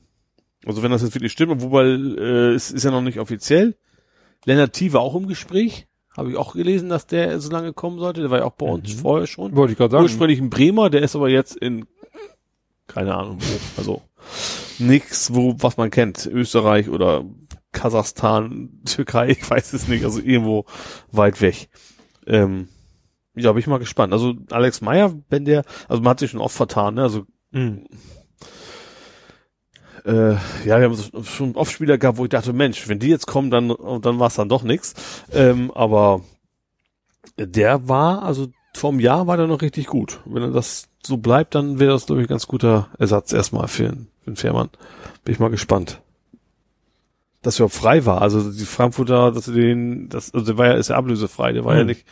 Also 0.65 0.81
wenn 0.81 0.91
das 0.91 1.03
jetzt 1.03 1.13
wirklich 1.13 1.31
stimmt, 1.31 1.61
wobei 1.61 1.83
äh, 1.85 2.53
es 2.53 2.71
ist 2.71 2.83
ja 2.85 2.89
noch 2.91 3.01
nicht 3.01 3.19
offiziell. 3.19 3.75
Lennart 4.45 4.73
T. 4.73 4.93
war 4.93 5.01
auch 5.01 5.13
im 5.15 5.27
Gespräch. 5.27 5.87
Habe 6.17 6.31
ich 6.31 6.37
auch 6.37 6.53
gelesen, 6.53 6.89
dass 6.89 7.07
der 7.07 7.39
so 7.39 7.49
lange 7.51 7.71
kommen 7.73 7.97
sollte. 7.99 8.21
Der 8.21 8.29
war 8.29 8.39
ja 8.39 8.43
auch 8.45 8.51
bei 8.53 8.65
uns 8.65 8.95
Mhm. 8.95 8.99
vorher 8.99 9.27
schon. 9.27 9.55
Wollte 9.55 9.71
ich 9.73 9.77
gerade 9.77 9.91
sagen. 9.91 10.03
Ursprünglich 10.03 10.39
ein 10.39 10.49
Bremer, 10.49 10.89
der 10.89 11.01
ist 11.01 11.15
aber 11.15 11.29
jetzt 11.29 11.55
in 11.55 11.85
keine 12.87 13.15
Ahnung 13.15 13.37
wo. 13.39 13.59
Also 13.79 14.01
nix, 14.79 15.33
wo, 15.33 15.55
was 15.59 15.77
man 15.77 15.89
kennt. 15.91 16.25
Österreich 16.25 16.89
oder 16.89 17.23
Kasachstan, 17.71 18.81
Türkei, 18.85 19.29
ich 19.29 19.49
weiß 19.49 19.73
es 19.73 19.87
nicht, 19.87 20.03
also 20.03 20.19
irgendwo 20.19 20.65
weit 21.11 21.39
weg. 21.41 21.69
Ähm, 22.27 22.67
ja, 23.35 23.51
bin 23.53 23.59
ich 23.61 23.67
mal 23.67 23.79
gespannt. 23.79 24.11
Also 24.11 24.33
Alex 24.49 24.81
Meyer, 24.81 25.13
wenn 25.29 25.45
der, 25.45 25.63
also 25.87 26.01
man 26.03 26.11
hat 26.11 26.19
sich 26.19 26.31
schon 26.31 26.41
oft 26.41 26.55
vertan, 26.55 26.95
ne? 26.95 27.03
Also 27.03 27.23
Mhm. 27.53 27.85
Äh, 30.05 30.33
ja, 30.65 30.79
wir 30.79 30.89
haben 30.89 31.23
schon 31.23 31.55
oft 31.55 31.71
Spieler 31.71 31.97
gehabt, 31.97 32.17
wo 32.17 32.23
ich 32.23 32.29
dachte, 32.29 32.53
Mensch, 32.53 32.87
wenn 32.87 32.99
die 32.99 33.07
jetzt 33.09 33.27
kommen, 33.27 33.51
dann 33.51 33.69
dann 34.01 34.19
war 34.19 34.27
es 34.27 34.35
dann 34.35 34.49
doch 34.49 34.63
nix. 34.63 34.93
Ähm, 35.31 35.71
aber 35.71 36.21
der 37.37 37.87
war, 37.87 38.23
also 38.23 38.47
vom 38.73 38.99
Jahr 38.99 39.27
war 39.27 39.37
der 39.37 39.47
noch 39.47 39.61
richtig 39.61 39.87
gut. 39.87 40.21
Wenn 40.25 40.43
er 40.43 40.51
das 40.51 40.87
so 41.03 41.17
bleibt, 41.17 41.55
dann 41.55 41.79
wäre 41.79 41.91
das, 41.93 42.05
glaube 42.05 42.21
ich, 42.21 42.27
ein 42.27 42.29
ganz 42.29 42.47
guter 42.47 42.89
Ersatz 42.99 43.33
erstmal 43.33 43.67
für, 43.67 43.87
einen- 43.89 44.07
für 44.23 44.31
den 44.31 44.35
Fährmann. 44.37 44.69
Bin 45.23 45.33
ich 45.33 45.39
mal 45.39 45.49
gespannt. 45.49 46.01
Dass 47.41 47.59
er 47.59 47.69
frei 47.69 48.05
war. 48.05 48.21
Also 48.21 48.51
die 48.51 48.65
Frankfurter, 48.65 49.31
dass 49.31 49.45
sie 49.45 49.53
den, 49.53 50.09
das, 50.09 50.33
also 50.33 50.45
der 50.45 50.57
war 50.57 50.67
ja, 50.67 50.73
ist 50.73 50.89
ja 50.89 50.95
ablösefrei, 50.95 51.53
der 51.53 51.65
war 51.65 51.73
ja 51.73 51.81
Hm. 51.81 51.87
nicht, 51.87 52.05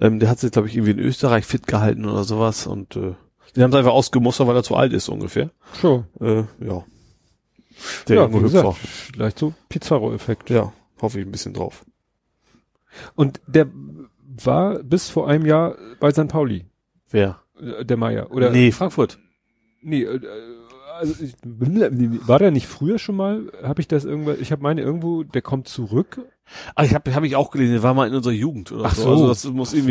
ähm, 0.00 0.20
der 0.20 0.28
hat 0.30 0.38
sich, 0.38 0.52
glaube 0.52 0.68
ich, 0.68 0.74
irgendwie 0.76 0.92
in 0.92 0.98
Österreich 1.00 1.44
fit 1.44 1.66
gehalten 1.66 2.04
oder 2.06 2.24
sowas 2.24 2.66
und 2.66 2.96
äh, 2.96 3.14
den 3.56 3.62
haben 3.64 3.72
sie 3.72 3.78
einfach 3.78 3.92
ausgemustert, 3.92 4.46
weil 4.46 4.56
er 4.56 4.62
zu 4.62 4.76
alt 4.76 4.92
ist, 4.92 5.08
ungefähr. 5.08 5.50
So. 5.82 6.04
Äh, 6.20 6.44
ja. 6.64 6.84
Der 8.08 8.16
ja, 8.16 8.22
junge 8.22 8.34
wie 8.34 8.44
Hüpfer. 8.44 8.62
gesagt, 8.62 8.78
vielleicht 8.78 9.38
so 9.38 9.54
Pizarro-Effekt. 9.68 10.50
Ja, 10.50 10.72
hoffe 11.00 11.20
ich 11.20 11.26
ein 11.26 11.32
bisschen 11.32 11.54
drauf. 11.54 11.84
Und 13.14 13.40
der 13.46 13.68
war 14.44 14.78
bis 14.82 15.08
vor 15.08 15.28
einem 15.28 15.46
Jahr 15.46 15.76
bei 16.00 16.10
St. 16.10 16.28
Pauli, 16.28 16.66
Wer? 17.10 17.40
äh, 17.60 17.84
der 17.84 17.96
Meier. 17.96 18.30
Oder? 18.30 18.50
nee, 18.50 18.72
Frankfurt. 18.72 19.18
Nee, 19.82 20.02
äh, 20.02 20.20
also 20.98 21.24
ich, 21.24 21.34
war 21.42 22.38
der 22.38 22.50
nicht 22.50 22.66
früher 22.68 22.98
schon 22.98 23.16
mal? 23.16 23.50
Habe 23.62 23.80
ich 23.80 23.88
das 23.88 24.04
irgendwann? 24.04 24.36
Ich 24.40 24.52
habe 24.52 24.62
meine 24.62 24.82
irgendwo, 24.82 25.24
der 25.24 25.42
kommt 25.42 25.68
zurück. 25.68 26.20
Ah, 26.74 26.84
ich 26.84 26.94
habe 26.94 27.14
hab 27.14 27.24
ich 27.24 27.34
auch 27.34 27.50
gelesen, 27.50 27.72
der 27.72 27.82
war 27.82 27.94
mal 27.94 28.08
in 28.08 28.14
unserer 28.14 28.34
Jugend 28.34 28.70
oder 28.72 28.84
Ach 28.84 28.94
so. 28.94 29.02
so. 29.02 29.10
Also 29.10 29.28
das 29.28 29.44
muss 29.46 29.74
Ach 29.74 29.78
so. 29.78 29.82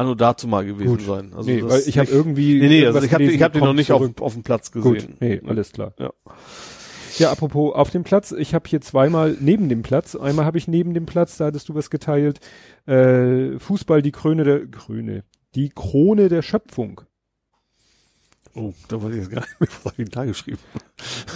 Anno 0.00 0.14
dazu 0.14 0.48
mal 0.48 0.64
gewesen 0.64 0.96
Gut. 0.96 1.02
sein. 1.02 1.32
Also 1.34 1.50
nee, 1.50 1.62
weil 1.62 1.82
ich 1.86 1.98
habe 1.98 2.10
irgendwie. 2.10 2.58
Nee, 2.58 2.68
nee, 2.68 2.86
also 2.86 3.02
ich 3.02 3.12
habe 3.12 3.24
ich 3.24 3.42
hab 3.42 3.52
den 3.52 3.62
noch 3.62 3.74
nicht 3.74 3.92
auf, 3.92 4.00
zurück. 4.00 4.20
auf 4.20 4.32
dem 4.32 4.42
Platz 4.42 4.72
Gut, 4.72 4.94
gesehen. 4.94 5.16
nee, 5.20 5.40
alles 5.46 5.72
klar. 5.72 5.92
Ja. 5.98 6.12
Ja, 7.18 7.30
apropos 7.30 7.74
auf 7.74 7.90
dem 7.90 8.02
Platz, 8.02 8.32
ich 8.32 8.54
habe 8.54 8.68
hier 8.68 8.80
zweimal 8.80 9.36
neben 9.40 9.68
dem 9.68 9.82
Platz, 9.82 10.16
einmal 10.16 10.46
habe 10.46 10.56
ich 10.58 10.68
neben 10.68 10.94
dem 10.94 11.04
Platz, 11.06 11.36
da 11.36 11.46
hattest 11.46 11.68
du 11.68 11.74
was 11.74 11.90
geteilt, 11.90 12.40
äh, 12.86 13.58
Fußball 13.58 14.00
die 14.00 14.12
Krone 14.12 14.44
der 14.44 14.66
Krone, 14.66 15.24
die 15.54 15.68
Krone 15.68 16.28
der 16.28 16.40
Schöpfung. 16.40 17.02
Oh, 18.54 18.72
da 18.88 19.02
weiß 19.02 19.10
ich 19.10 19.16
jetzt 19.18 19.30
gar 19.30 19.40
nicht 19.40 19.60
mehr, 19.60 19.68
was 19.82 19.92
habe 19.92 20.02
ich 20.02 20.08
da 20.08 20.24
geschrieben? 20.24 20.58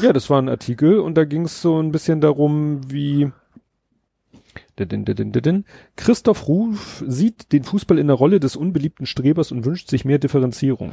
Ja, 0.00 0.12
das 0.12 0.30
war 0.30 0.40
ein 0.40 0.48
Artikel 0.48 0.98
und 1.00 1.16
da 1.16 1.24
ging 1.24 1.44
es 1.44 1.60
so 1.60 1.80
ein 1.80 1.92
bisschen 1.92 2.20
darum, 2.20 2.80
wie 2.90 3.30
Christoph 5.96 6.48
Ruf 6.48 7.04
sieht 7.06 7.52
den 7.52 7.64
Fußball 7.64 7.98
in 7.98 8.08
der 8.08 8.16
Rolle 8.16 8.40
des 8.40 8.56
unbeliebten 8.56 9.06
Strebers 9.06 9.52
und 9.52 9.64
wünscht 9.64 9.88
sich 9.88 10.04
mehr 10.04 10.18
Differenzierung. 10.18 10.92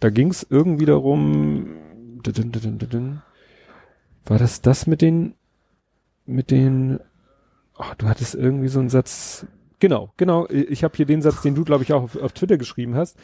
Da 0.00 0.10
ging 0.10 0.30
es 0.30 0.46
irgendwie 0.48 0.86
darum, 0.86 1.74
war 4.24 4.38
das 4.38 4.60
das 4.60 4.86
mit 4.86 5.02
den, 5.02 5.34
mit 6.26 6.50
den, 6.50 7.00
ach, 7.76 7.94
du 7.94 8.06
hattest 8.06 8.34
irgendwie 8.34 8.68
so 8.68 8.78
einen 8.78 8.90
Satz, 8.90 9.46
genau, 9.80 10.12
genau, 10.16 10.48
ich 10.48 10.84
habe 10.84 10.96
hier 10.96 11.06
den 11.06 11.22
Satz, 11.22 11.42
den 11.42 11.54
du, 11.54 11.64
glaube 11.64 11.82
ich, 11.82 11.92
auch 11.92 12.02
auf, 12.02 12.16
auf 12.16 12.32
Twitter 12.32 12.58
geschrieben 12.58 12.94
hast. 12.94 13.16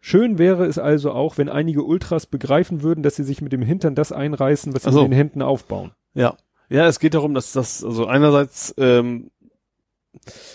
Schön 0.00 0.38
wäre 0.38 0.66
es 0.66 0.78
also 0.78 1.12
auch, 1.12 1.38
wenn 1.38 1.48
einige 1.48 1.82
Ultras 1.82 2.26
begreifen 2.26 2.82
würden, 2.82 3.02
dass 3.02 3.16
sie 3.16 3.24
sich 3.24 3.40
mit 3.40 3.52
dem 3.52 3.62
Hintern 3.62 3.94
das 3.94 4.12
einreißen, 4.12 4.74
was 4.74 4.82
sie 4.82 4.92
so. 4.92 5.02
mit 5.02 5.12
den 5.12 5.16
Händen 5.16 5.42
aufbauen. 5.42 5.92
Ja. 6.14 6.36
Ja, 6.70 6.86
es 6.86 6.98
geht 7.00 7.14
darum, 7.14 7.34
dass 7.34 7.52
das, 7.52 7.82
also 7.84 8.06
einerseits, 8.06 8.74
ähm, 8.78 9.30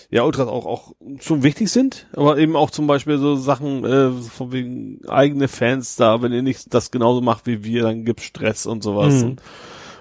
ja, 0.10 0.24
Ultras 0.24 0.48
auch, 0.48 0.66
auch 0.66 0.94
schon 1.20 1.42
wichtig 1.44 1.72
sind, 1.72 2.08
aber 2.14 2.38
eben 2.38 2.56
auch 2.56 2.70
zum 2.70 2.86
Beispiel 2.86 3.18
so 3.18 3.36
Sachen, 3.36 3.84
äh, 3.86 4.12
von 4.12 4.52
wegen 4.52 5.00
eigene 5.08 5.48
Fans 5.48 5.96
da, 5.96 6.22
wenn 6.22 6.34
ihr 6.34 6.42
nicht 6.44 6.74
das 6.74 6.92
genauso 6.92 7.22
macht 7.22 7.48
wie 7.48 7.64
wir, 7.64 7.84
dann 7.84 8.04
gibt's 8.06 8.24
Stress 8.26 8.66
und 8.66 8.84
sowas. 8.84 9.22
Mhm. 9.24 9.30
Und, 9.30 9.42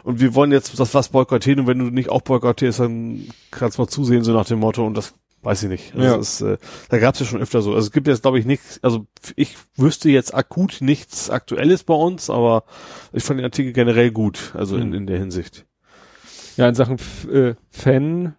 und 0.04 0.20
wir 0.20 0.34
wollen 0.34 0.52
jetzt 0.52 0.78
das 0.80 0.94
was 0.94 1.08
boykottieren 1.10 1.60
und 1.60 1.66
wenn 1.66 1.78
du 1.78 1.86
nicht 1.86 2.08
auch 2.08 2.22
boykottierst, 2.22 2.80
dann 2.80 3.28
kannst 3.50 3.78
du 3.78 3.82
mal 3.82 3.88
zusehen, 3.88 4.24
so 4.24 4.32
nach 4.32 4.46
dem 4.46 4.58
Motto 4.58 4.84
und 4.84 4.96
das 4.96 5.14
weiß 5.42 5.62
ich 5.64 5.68
nicht. 5.70 5.94
Also 5.94 6.06
Ja. 6.06 6.16
es 6.18 6.40
ist, 6.40 6.40
äh, 6.42 6.58
da 6.88 6.98
gab's 6.98 7.20
ja 7.20 7.26
schon 7.26 7.40
öfter 7.40 7.62
so. 7.62 7.72
Also 7.74 7.86
es 7.86 7.92
gibt 7.92 8.06
jetzt, 8.08 8.22
glaube 8.22 8.38
ich, 8.38 8.44
nichts, 8.46 8.80
also 8.82 9.06
ich 9.36 9.56
wüsste 9.76 10.10
jetzt 10.10 10.34
akut 10.34 10.78
nichts 10.80 11.30
Aktuelles 11.30 11.84
bei 11.84 11.94
uns, 11.94 12.30
aber 12.30 12.64
ich 13.12 13.22
fand 13.22 13.38
den 13.38 13.44
Artikel 13.44 13.72
generell 13.72 14.10
gut, 14.10 14.52
also 14.54 14.76
in, 14.76 14.88
Mhm. 14.88 14.94
in 14.94 15.06
der 15.06 15.18
Hinsicht. 15.18 15.66
Ja, 16.56 16.68
in 16.68 16.74
Sachen 16.74 16.96
äh, 17.32 17.54
Fan, 17.70 18.34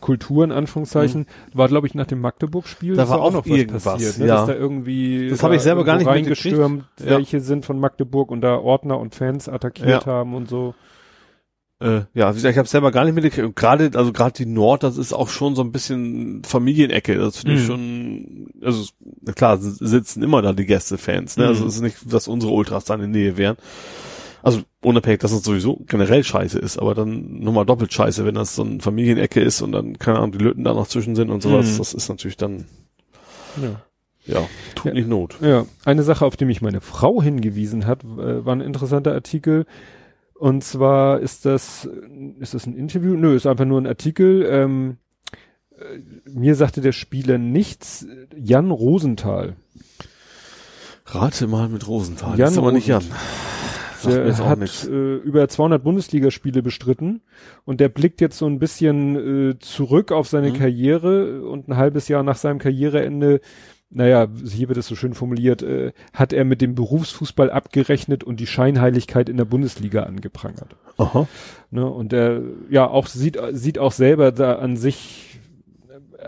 Kultur 0.00 0.44
in 0.44 0.52
Anführungszeichen, 0.52 1.26
war 1.52 1.68
glaube 1.68 1.86
ich 1.86 1.94
nach 1.94 2.06
dem 2.06 2.20
Magdeburg-Spiel 2.20 2.92
Mhm. 2.92 2.96
Da 2.96 3.08
war 3.08 3.20
auch 3.20 3.44
irgendwas, 3.46 3.84
passiert, 3.84 4.18
ne? 4.18 4.26
ja. 4.26 4.36
dass 4.36 4.46
da 4.46 4.54
irgendwie 4.54 5.28
Das 5.28 5.42
hab 5.42 5.52
ich 5.52 5.60
selber 5.60 5.84
gar 5.84 5.98
nicht 5.98 6.06
reingestürmt, 6.06 6.84
Ja. 7.00 7.06
welche 7.10 7.40
sind 7.40 7.66
von 7.66 7.78
Magdeburg 7.78 8.30
und 8.30 8.40
da 8.40 8.56
Ordner 8.56 8.98
und 8.98 9.14
Fans 9.14 9.48
attackiert 9.48 10.04
Ja. 10.04 10.06
haben 10.06 10.34
und 10.34 10.48
so. 10.48 10.74
Äh, 11.80 12.00
ja, 12.12 12.30
wie 12.30 12.34
gesagt, 12.34 12.52
ich 12.52 12.58
habe 12.58 12.66
selber 12.66 12.90
gar 12.90 13.04
nicht 13.04 13.14
mitgekriegt. 13.14 13.46
Und 13.46 13.54
gerade, 13.54 13.90
also 13.94 14.12
gerade 14.12 14.32
die 14.32 14.46
Nord, 14.46 14.82
das 14.82 14.96
ist 14.96 15.12
auch 15.12 15.28
schon 15.28 15.54
so 15.54 15.62
ein 15.62 15.70
bisschen 15.70 16.42
Familienecke. 16.44 17.16
Das 17.16 17.36
finde 17.38 17.54
ich 17.54 17.60
Mhm. 17.62 17.66
schon, 17.66 18.48
also 18.62 18.84
klar, 19.36 19.58
sitzen 19.58 20.22
immer 20.24 20.42
da 20.42 20.52
die 20.54 20.66
Gästefans. 20.66 21.36
Ne? 21.36 21.46
Also 21.46 21.62
Mhm. 21.62 21.68
es 21.68 21.74
ist 21.76 21.80
nicht, 21.82 22.12
dass 22.12 22.26
unsere 22.26 22.52
Ultras 22.52 22.84
da 22.86 22.94
in 22.94 23.00
der 23.00 23.08
Nähe 23.08 23.36
wären. 23.36 23.56
Also 24.42 24.62
unabhängig, 24.82 25.20
dass 25.20 25.32
es 25.32 25.42
sowieso 25.42 25.82
generell 25.86 26.22
scheiße 26.22 26.58
ist, 26.58 26.78
aber 26.78 26.94
dann 26.94 27.40
nochmal 27.40 27.66
doppelt 27.66 27.92
scheiße, 27.92 28.24
wenn 28.24 28.34
das 28.34 28.54
so 28.54 28.62
eine 28.62 28.80
Familienecke 28.80 29.40
ist 29.40 29.62
und 29.62 29.72
dann, 29.72 29.98
keine 29.98 30.18
Ahnung, 30.18 30.32
die 30.32 30.38
Lütten 30.38 30.64
da 30.64 30.74
noch 30.74 30.86
zwischen 30.86 31.16
sind 31.16 31.30
und 31.30 31.42
sowas. 31.42 31.72
Mhm. 31.74 31.78
Das 31.78 31.94
ist 31.94 32.08
natürlich 32.08 32.36
dann, 32.36 32.66
Ja. 33.60 33.82
ja, 34.26 34.46
tut 34.74 34.94
nicht 34.94 35.08
Not. 35.08 35.36
Ja, 35.40 35.66
eine 35.84 36.02
Sache, 36.02 36.24
auf 36.24 36.36
die 36.36 36.44
mich 36.44 36.62
meine 36.62 36.80
Frau 36.80 37.20
hingewiesen 37.22 37.86
hat, 37.86 38.04
äh, 38.04 38.44
war 38.44 38.54
ein 38.54 38.60
interessanter 38.60 39.12
Artikel. 39.12 39.66
Und 40.34 40.62
zwar 40.62 41.18
ist 41.18 41.44
das, 41.44 41.88
ist 42.38 42.54
das 42.54 42.64
ein 42.66 42.76
Interview? 42.76 43.16
Nö, 43.16 43.34
ist 43.34 43.46
einfach 43.46 43.64
nur 43.64 43.80
ein 43.80 43.88
Artikel. 43.88 44.46
Ähm, 44.48 44.98
äh, 45.76 45.98
mir 46.30 46.54
sagte 46.54 46.80
der 46.80 46.92
Spieler 46.92 47.38
nichts. 47.38 48.06
Jan 48.36 48.70
Rosenthal. 48.70 49.56
Rate 51.06 51.48
mal 51.48 51.68
mit 51.68 51.88
Rosenthal. 51.88 52.38
Jan 52.38 52.52
ist 52.52 52.58
aber 52.58 52.70
nicht 52.70 52.86
Jan. 52.86 53.02
Der 54.04 54.36
hat 54.38 54.84
äh, 54.88 55.16
über 55.16 55.48
200 55.48 55.82
Bundesligaspiele 55.82 56.62
bestritten 56.62 57.22
und 57.64 57.80
der 57.80 57.88
blickt 57.88 58.20
jetzt 58.20 58.38
so 58.38 58.46
ein 58.46 58.58
bisschen 58.58 59.50
äh, 59.50 59.58
zurück 59.58 60.12
auf 60.12 60.28
seine 60.28 60.50
Mhm. 60.50 60.54
Karriere 60.54 61.42
und 61.42 61.68
ein 61.68 61.76
halbes 61.76 62.08
Jahr 62.08 62.22
nach 62.22 62.36
seinem 62.36 62.58
Karriereende, 62.58 63.40
naja, 63.90 64.28
hier 64.44 64.68
wird 64.68 64.78
es 64.78 64.86
so 64.86 64.94
schön 64.94 65.14
formuliert, 65.14 65.62
äh, 65.62 65.92
hat 66.12 66.32
er 66.32 66.44
mit 66.44 66.60
dem 66.60 66.74
Berufsfußball 66.74 67.50
abgerechnet 67.50 68.22
und 68.22 68.38
die 68.38 68.46
Scheinheiligkeit 68.46 69.28
in 69.28 69.38
der 69.38 69.46
Bundesliga 69.46 70.02
angeprangert. 70.02 70.76
Aha. 70.98 71.26
Ne? 71.70 71.86
Und 71.86 72.12
er 72.12 72.42
ja 72.68 72.86
auch 72.86 73.06
sieht 73.06 73.38
sieht 73.52 73.78
auch 73.78 73.92
selber 73.92 74.32
da 74.32 74.56
an 74.56 74.76
sich, 74.76 75.40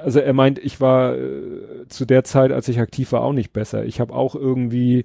also 0.03 0.21
er 0.21 0.33
meint, 0.33 0.59
ich 0.59 0.81
war 0.81 1.17
äh, 1.17 1.87
zu 1.89 2.07
der 2.07 2.25
Zeit, 2.25 2.53
als 2.53 2.69
ich 2.69 2.81
aktiv 2.81 3.13
war, 3.13 3.23
auch 3.23 3.33
nicht 3.33 3.53
besser. 3.53 3.85
Ich 3.85 4.01
habe 4.01 4.15
auch 4.15 4.35
irgendwie 4.35 5.05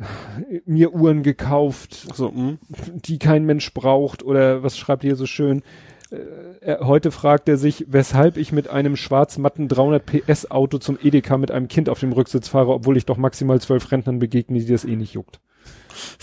mir 0.66 0.92
Uhren 0.94 1.22
gekauft, 1.22 2.08
So, 2.14 2.32
hm. 2.32 2.58
die 2.94 3.18
kein 3.18 3.44
Mensch 3.44 3.72
braucht 3.74 4.22
oder 4.22 4.62
was 4.62 4.76
schreibt 4.78 5.04
ihr 5.04 5.16
so 5.16 5.26
schön? 5.26 5.62
Äh, 6.10 6.16
er, 6.60 6.80
heute 6.86 7.10
fragt 7.10 7.48
er 7.48 7.56
sich, 7.56 7.86
weshalb 7.88 8.36
ich 8.36 8.52
mit 8.52 8.68
einem 8.68 8.96
schwarz-matten 8.96 9.68
300 9.68 10.04
PS 10.04 10.50
Auto 10.50 10.78
zum 10.78 10.98
Edeka 11.02 11.38
mit 11.38 11.50
einem 11.50 11.68
Kind 11.68 11.88
auf 11.88 12.00
dem 12.00 12.12
Rücksitz 12.12 12.48
fahre, 12.48 12.72
obwohl 12.72 12.96
ich 12.96 13.06
doch 13.06 13.16
maximal 13.16 13.60
zwölf 13.60 13.90
Rentnern 13.92 14.18
begegne, 14.18 14.58
die 14.58 14.66
das 14.66 14.84
eh 14.84 14.96
nicht 14.96 15.14
juckt. 15.14 15.40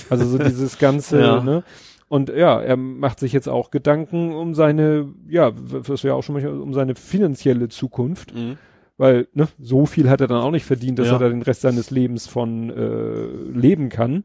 Also 0.09 0.25
so 0.25 0.37
dieses 0.37 0.77
ganze, 0.79 1.19
Ja. 1.21 1.43
ne? 1.43 1.63
Und 2.09 2.29
ja, 2.29 2.61
er 2.61 2.77
macht 2.77 3.19
sich 3.19 3.33
jetzt 3.33 3.49
auch 3.49 3.69
Gedanken 3.69 4.33
um 4.33 4.53
seine, 4.53 5.09
ja, 5.27 5.51
was 5.55 6.05
wir 6.05 6.15
auch 6.15 6.23
schon 6.23 6.33
manchmal, 6.35 6.57
um 6.61 6.73
seine 6.73 6.95
finanzielle 6.95 7.67
Zukunft, 7.67 8.33
Mhm. 8.33 8.57
Weil 8.97 9.27
ne, 9.33 9.47
so 9.59 9.85
viel 9.85 10.09
hat 10.09 10.21
er 10.21 10.27
dann 10.27 10.41
auch 10.41 10.51
nicht 10.51 10.65
verdient, 10.65 10.99
dass 10.99 11.07
Ja. 11.07 11.13
er 11.13 11.19
da 11.19 11.29
den 11.29 11.41
Rest 11.43 11.61
seines 11.61 11.91
Lebens 11.91 12.27
von 12.27 12.69
äh, 12.69 13.25
leben 13.57 13.89
kann. 13.89 14.23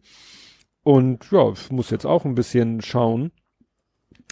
Und 0.82 1.30
ja, 1.30 1.52
muss 1.70 1.90
jetzt 1.90 2.06
auch 2.06 2.24
ein 2.24 2.34
bisschen 2.34 2.80
schauen, 2.80 3.30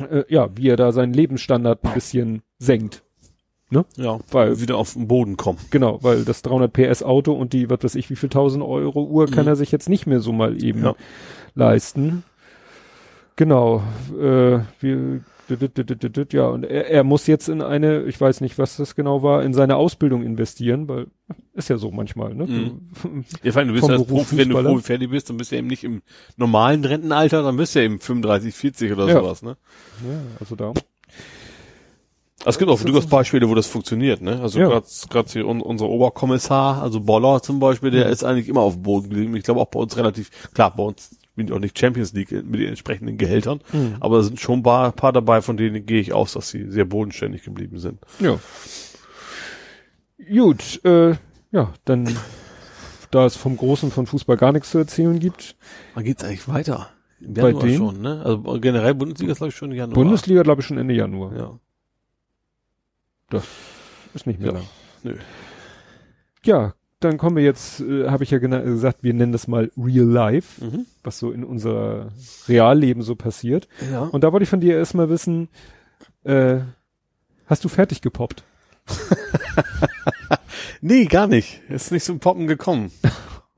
äh, 0.01 0.25
ja, 0.29 0.49
wie 0.57 0.69
er 0.69 0.77
da 0.77 0.91
seinen 0.93 1.13
Lebensstandard 1.13 1.85
ein 1.85 1.95
bisschen 1.95 2.43
senkt. 2.59 3.03
Ja, 3.97 4.19
Weil- 4.33 4.61
wieder 4.61 4.77
auf 4.79 4.95
den 4.95 5.07
Boden 5.07 5.37
kommen. 5.37 5.59
Genau, 5.71 6.03
weil 6.03 6.25
das 6.25 6.43
300 6.43 6.73
PS 6.73 7.05
Auto 7.05 7.33
und 7.33 7.53
die, 7.53 7.71
was 7.71 7.85
weiß 7.85 7.95
ich, 7.95 8.11
wie 8.11 8.17
viel 8.17 8.29
tausend 8.29 8.65
Euro 8.65 9.05
Uhr 9.05 9.27
kann 9.27 9.45
Mhm. 9.45 9.51
er 9.51 9.57
sich 9.57 9.71
jetzt 9.71 9.89
nicht 9.89 10.09
mehr 10.09 10.19
so 10.19 10.33
mal 10.33 10.61
eben 10.61 10.83
Ja. 10.83 10.95
leisten. 11.55 12.25
Genau, 13.37 13.83
äh, 14.21 14.59
wir, 14.81 15.21
ja, 16.33 16.49
und 16.49 16.65
er, 16.65 16.89
er 16.91 17.05
muss 17.05 17.27
jetzt 17.27 17.49
in 17.49 17.63
eine, 17.63 18.03
ich 18.05 18.21
weiß 18.21 18.41
nicht, 18.41 18.59
was 18.59 18.77
das 18.77 18.95
genau 18.95 19.23
war, 19.23 19.43
in 19.43 19.55
seine 19.55 19.77
Ausbildung 19.77 20.23
investieren, 20.23 20.89
weil 20.89 21.07
ist 21.55 21.69
ja 21.69 21.77
so 21.79 21.91
manchmal, 21.91 22.35
ne? 22.35 22.47
Du- 22.47 23.23
Ja, 23.43 23.53
vor 23.53 23.61
allem, 23.61 23.69
du 23.69 23.75
bist 23.75 23.89
als 23.91 24.05
Profi, 24.07 24.37
wenn 24.37 24.49
du. 24.49 24.63
Profi 24.63 24.83
fertig 24.83 25.11
bist, 25.11 25.29
dann 25.31 25.37
bist 25.37 25.53
du 25.53 25.57
eben 25.57 25.67
nicht 25.67 25.85
im 25.85 26.03
normalen 26.37 26.85
Rentenalter, 26.85 27.43
dann 27.43 27.57
bist 27.57 27.75
du 27.75 27.81
ja 27.81 27.85
eben 27.87 27.99
35, 28.01 28.55
40 28.55 28.93
oder 28.93 29.07
Ja. 29.09 29.15
sowas, 29.23 29.43
ne? 29.43 29.57
ja, 30.09 30.21
also 30.39 30.57
da. 30.57 30.73
Es 32.47 32.57
gibt 32.59 32.71
auch 32.71 32.81
durchaus 32.81 33.07
Beispiele, 33.07 33.47
wo 33.51 33.55
das 33.55 33.67
funktioniert, 33.67 34.23
ne? 34.23 34.41
Also 34.41 34.59
Ja. 34.61 34.69
gerade 35.11 35.31
hier 35.31 35.47
un, 35.47 35.61
unser 35.61 35.87
Oberkommissar, 35.91 36.81
also 36.83 37.01
Boller 37.01 37.43
zum 37.43 37.61
Beispiel, 37.61 37.91
der 37.91 38.07
Mhm. 38.07 38.13
ist 38.13 38.25
eigentlich 38.25 38.49
immer 38.49 38.63
auf 38.63 38.75
dem 38.75 38.83
Boden 38.83 39.11
geblieben. 39.11 39.37
Ich 39.37 39.45
glaube 39.45 39.61
auch 39.61 39.67
bei 39.67 39.79
uns 39.79 39.95
relativ, 39.99 40.31
klar, 40.55 40.75
bei 40.75 40.83
uns 40.83 41.19
bin 41.37 41.47
ich 41.47 41.53
auch 41.53 41.59
nicht 41.59 41.79
Champions 41.79 42.13
League 42.13 42.31
mit 42.33 42.61
den 42.61 42.69
entsprechenden 42.69 43.17
Gehältern, 43.19 43.61
Mhm. 43.73 43.97
aber 44.01 44.19
da 44.19 44.23
sind 44.25 44.41
schon 44.41 44.61
ein 44.61 44.63
paar, 44.63 44.93
paar 44.93 45.13
dabei, 45.13 45.41
von 45.43 45.57
denen 45.57 45.87
gehe 45.87 46.01
ich 46.01 46.13
aus, 46.13 46.33
dass 46.33 46.51
sie 46.51 46.71
sehr 46.71 46.85
bodenständig 46.85 47.43
geblieben 47.45 47.79
sind. 47.79 47.99
Ja. 48.19 48.39
Gut, 50.33 50.85
äh, 50.85 51.15
ja, 51.51 51.73
dann, 51.85 52.15
da 53.11 53.25
es 53.27 53.37
vom 53.37 53.57
Großen 53.57 53.91
von 53.91 54.07
Fußball 54.07 54.37
gar 54.37 54.53
nichts 54.53 54.71
zu 54.71 54.79
erzählen 54.79 55.19
gibt, 55.19 55.57
Wann 55.95 56.05
geht's 56.05 56.23
eigentlich 56.25 56.47
weiter? 56.49 56.91
Im 57.21 57.35
Bei 57.35 57.43
Januar 57.49 57.63
dem? 57.65 57.77
schon, 57.77 58.01
ne? 58.03 58.23
Also 58.25 58.61
generell 58.61 58.95
Bundesliga 58.95 59.33
ist 59.33 59.39
glaube 59.39 59.51
ich 59.51 59.57
schon 59.57 59.73
Januar. 59.73 59.95
Bundesliga 59.95 60.43
glaube 60.43 60.61
ich 60.63 60.67
schon 60.67 60.79
Ende 60.79 60.95
Januar. 60.95 61.61
Ja. 63.33 63.41
Ist 64.15 64.27
nicht 64.27 64.41
mehr 64.41 64.49
Ja. 64.49 64.55
lang. 64.59 64.67
Nö. 65.03 65.15
Ja, 66.45 66.75
dann 67.01 67.19
kommen 67.19 67.37
wir 67.37 67.43
jetzt, 67.43 67.81
äh, 67.81 68.09
habe 68.09 68.25
ich 68.25 68.31
ja 68.31 68.39
gesagt, 68.39 69.03
wir 69.03 69.15
nennen 69.15 69.33
das 69.33 69.49
mal 69.49 69.71
Real 69.77 70.07
Life, 70.07 70.65
Mhm. 70.65 70.87
was 71.03 71.19
so 71.19 71.31
in 71.33 71.45
unser 71.45 72.13
Realleben 72.49 73.03
so 73.03 73.15
passiert. 73.17 73.69
Ja. 73.91 74.03
Und 74.03 74.23
da 74.25 74.33
wollte 74.33 74.45
ich 74.45 74.51
von 74.51 74.61
dir 74.61 74.77
erstmal 74.77 75.09
wissen, 75.09 75.49
äh, 76.25 76.59
hast 77.47 77.65
du 77.65 77.69
fertig 77.69 78.01
gepoppt? 78.03 78.45
Nee, 80.83 81.05
gar 81.05 81.27
nicht. 81.27 81.61
Ist 81.69 81.93
nicht 81.93 82.05
zum 82.05 82.21
Poppen 82.21 82.47
gekommen. 82.47 82.91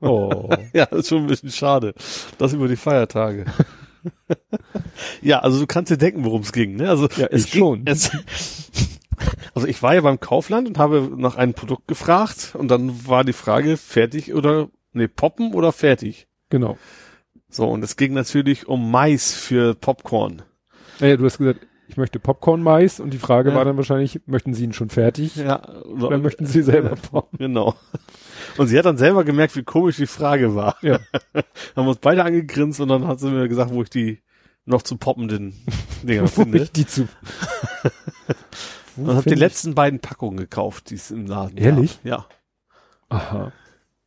Oh. 0.05 0.49
Ja, 0.73 0.83
ist 0.85 1.07
schon 1.07 1.19
ein 1.19 1.27
bisschen 1.27 1.49
schade. 1.49 1.93
Das 2.37 2.51
über 2.51 2.67
die 2.67 2.75
Feiertage. 2.75 3.45
ja, 5.21 5.39
also 5.39 5.61
du 5.61 5.65
kannst 5.65 5.91
dir 5.91 5.97
denken, 5.97 6.25
worum 6.25 6.41
es 6.41 6.51
ging, 6.51 6.75
ne? 6.75 6.89
Also 6.89 7.07
Ja, 7.15 7.27
es 7.31 7.49
ging, 7.49 7.59
schon. 7.61 7.81
Es, 7.85 8.11
also 9.55 9.67
ich 9.67 9.81
war 9.83 9.95
ja 9.95 10.01
beim 10.01 10.19
Kaufland 10.19 10.67
und 10.67 10.77
habe 10.77 11.11
nach 11.15 11.35
einem 11.35 11.53
Produkt 11.53 11.87
gefragt 11.87 12.53
und 12.57 12.69
dann 12.69 13.07
war 13.07 13.23
die 13.23 13.33
Frage 13.33 13.77
fertig 13.77 14.33
oder 14.33 14.69
nee, 14.93 15.07
poppen 15.07 15.53
oder 15.53 15.71
fertig. 15.71 16.27
genau. 16.49 16.77
So, 17.49 17.67
und 17.69 17.83
es 17.83 17.97
ging 17.97 18.13
natürlich 18.13 18.67
um 18.67 18.89
Mais 18.89 19.31
für 19.35 19.75
Popcorn. 19.75 20.41
Naja, 20.99 21.17
du 21.17 21.25
hast 21.25 21.37
gesagt, 21.37 21.67
ich 21.87 21.97
möchte 21.97 22.17
Popcorn-Mais 22.19 22.99
und 22.99 23.11
die 23.13 23.19
Frage 23.19 23.51
Ja. 23.51 23.55
war 23.55 23.63
dann 23.65 23.77
wahrscheinlich, 23.77 24.21
möchten 24.25 24.55
Sie 24.55 24.63
ihn 24.63 24.73
schon 24.73 24.89
fertig 24.89 25.35
Ja, 25.35 25.61
oder 25.83 26.17
möchten 26.17 26.47
Sie 26.47 26.63
selber 26.63 26.95
poppen? 26.95 27.37
Genau. 27.37 27.75
Und 28.57 28.67
sie 28.67 28.77
hat 28.79 28.85
dann 28.85 28.97
selber 28.97 29.23
gemerkt, 29.23 29.55
wie 29.55 29.61
komisch 29.63 29.97
die 29.97 30.07
Frage 30.07 30.55
war. 30.55 30.77
Ja. 30.81 30.99
Haben 31.75 31.87
uns 31.87 31.97
beide 31.99 32.23
angegrinst 32.23 32.79
und 32.79 32.87
dann 32.87 33.05
hat 33.07 33.19
sie 33.19 33.29
mir 33.29 33.47
gesagt, 33.47 33.71
wo 33.71 33.83
ich 33.83 33.89
die 33.91 34.23
noch 34.65 34.81
zu 34.81 34.97
poppenden 34.97 35.53
Dinger 36.01 36.23
Wo 36.23 36.27
finde. 36.27 36.57
ich 36.63 36.71
die 36.71 36.87
zu. 36.87 37.07
Wo 38.95 39.09
Und 39.11 39.15
habe 39.17 39.23
die 39.29 39.33
ich- 39.33 39.39
letzten 39.39 39.75
beiden 39.75 39.99
Packungen 39.99 40.37
gekauft, 40.37 40.89
die 40.89 40.95
es 40.95 41.11
im 41.11 41.25
Laden 41.27 41.57
Ehrlich? 41.57 41.99
gab. 42.03 42.05
Ja. 42.05 42.25
Aha. 43.09 43.51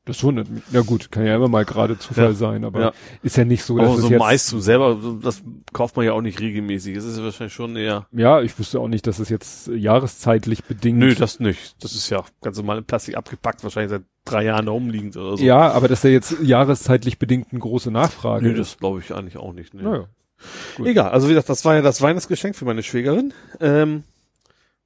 Das 0.05 0.23
wundert 0.23 0.48
mich. 0.48 0.62
Na 0.70 0.82
gut, 0.82 1.10
kann 1.10 1.26
ja 1.26 1.34
immer 1.34 1.48
mal 1.48 1.65
gerade 1.65 1.98
Zufall 1.98 2.26
Ja. 2.26 2.32
sein, 2.32 2.65
aber 2.65 2.81
Ja. 2.81 2.92
ist 3.24 3.36
ja 3.36 3.44
nicht 3.44 3.65
so, 3.65 3.76
dass 3.76 3.89
Aber 3.90 4.00
so 4.02 4.08
jetzt, 4.08 4.18
Mais 4.20 4.47
zum 4.47 4.60
selber, 4.60 4.97
das 5.20 5.42
kauft 5.73 5.97
man 5.97 6.06
ja 6.06 6.12
auch 6.12 6.20
nicht 6.20 6.39
regelmäßig. 6.40 6.97
Es 6.97 7.05
ist 7.05 7.18
ja 7.18 7.24
wahrscheinlich 7.24 7.55
schon 7.55 7.74
eher. 7.74 8.06
ja, 8.12 8.40
ich 8.40 8.56
wüsste 8.56 8.78
auch 8.78 8.86
nicht, 8.86 9.08
dass 9.08 9.18
es 9.18 9.31
jetzt 9.31 9.66
jahreszeitlich 9.66 10.62
bedingt. 10.62 10.98
Nö, 11.00 11.12
das 11.16 11.40
nicht. 11.40 11.82
Das 11.82 11.92
ist 11.97 12.08
ja 12.10 12.23
ganz 12.40 12.56
normal 12.56 12.78
in 12.78 12.84
Plastik 12.84 13.16
abgepackt, 13.16 13.65
wahrscheinlich 13.65 13.90
seit 13.90 14.02
drei 14.24 14.44
Jahren 14.44 14.66
da 14.66 14.73
rumliegend 14.73 15.16
oder 15.16 15.36
so. 15.39 15.44
Ja, 15.44 15.73
aber 15.73 15.89
dass 15.89 16.05
er 16.05 16.12
jetzt 16.12 16.36
jahreszeitlich 16.40 17.18
bedingt 17.18 17.48
eine 17.50 17.58
große 17.58 17.90
Nachfrage 17.90 18.47
Nö, 18.47 18.55
das 18.55 18.78
glaube 18.78 19.00
ich 19.00 19.12
eigentlich 19.12 19.36
auch 19.39 19.52
nicht. 19.52 19.74
Nee. 19.74 19.82
Naja. 19.82 20.05
Gut. 20.76 20.86
Egal, 20.86 21.10
also 21.10 21.26
wie 21.26 21.32
gesagt, 21.32 21.48
das 21.48 21.65
war 21.65 21.74
ja 21.74 21.82
das 21.82 22.00
Weihnachtsgeschenk 22.00 22.55
für 22.55 22.65
meine 22.65 22.84
Schwägerin. 22.84 23.32
Ähm, 23.60 24.05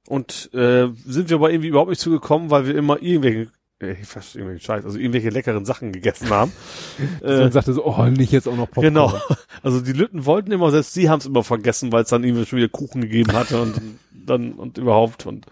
und 0.07 0.49
äh, 0.53 0.87
sind 1.05 1.29
wir 1.29 1.35
aber 1.37 1.51
irgendwie 1.51 1.69
überhaupt 1.69 1.89
nicht 1.89 2.01
zugekommen, 2.01 2.49
weil 2.49 2.65
wir 2.67 2.75
immer 2.75 3.01
irgendwelche, 3.01 3.51
äh, 3.79 3.95
fast 4.03 4.35
irgendwelche 4.35 4.63
Scheiß, 4.65 4.83
also 4.85 4.97
irgendwelche 4.97 5.29
leckeren 5.29 5.65
Sachen 5.65 5.91
gegessen 5.91 6.29
haben. 6.29 6.51
Dann 7.21 7.47
äh, 7.49 7.51
sagte 7.51 7.73
so, 7.73 7.85
oh, 7.85 8.03
nicht 8.05 8.31
jetzt 8.31 8.47
auch 8.47 8.55
noch 8.55 8.67
Popcorn. 8.67 8.85
genau. 8.93 9.13
Also 9.63 9.79
die 9.79 9.93
Lütten 9.93 10.25
wollten 10.25 10.51
immer, 10.51 10.71
selbst 10.71 10.93
sie 10.95 11.07
haben 11.09 11.19
es 11.19 11.27
immer 11.27 11.43
vergessen, 11.43 11.91
weil 11.91 12.01
es 12.03 12.09
dann 12.09 12.23
irgendwie 12.23 12.47
schon 12.47 12.57
wieder 12.57 12.67
Kuchen 12.69 13.01
gegeben 13.01 13.33
hatte 13.33 13.61
und 13.61 13.79
dann 14.25 14.53
und 14.53 14.79
überhaupt 14.79 15.27
und 15.27 15.45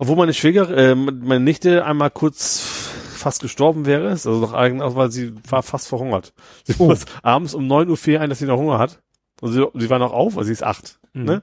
obwohl 0.00 0.16
meine 0.16 0.34
Schwägerin, 0.34 0.76
äh, 0.76 0.94
meine 0.94 1.40
Nichte 1.44 1.84
einmal 1.84 2.10
kurz 2.10 2.60
fast 3.14 3.40
gestorben 3.42 3.84
wäre, 3.86 4.10
ist 4.10 4.26
also 4.26 4.38
noch 4.40 4.52
eigen, 4.52 4.80
also 4.82 4.94
weil 4.96 5.10
sie 5.10 5.32
war 5.48 5.62
fast 5.62 5.88
verhungert. 5.88 6.32
Sie 6.64 6.74
Oh. 6.78 6.86
muss 6.86 7.04
abends 7.22 7.54
um 7.54 7.66
9 7.66 7.88
Uhr 7.88 7.96
fiel 7.96 8.18
ein, 8.18 8.30
dass 8.30 8.38
sie 8.38 8.46
noch 8.46 8.58
Hunger 8.58 8.78
hat. 8.78 9.00
Und 9.40 9.52
sie, 9.52 9.64
sie 9.74 9.90
war 9.90 9.98
noch 9.98 10.12
auf, 10.12 10.36
also 10.36 10.46
sie 10.46 10.52
ist 10.52 10.62
acht. 10.64 10.98
Mhm. 11.14 11.24
Ne? 11.24 11.42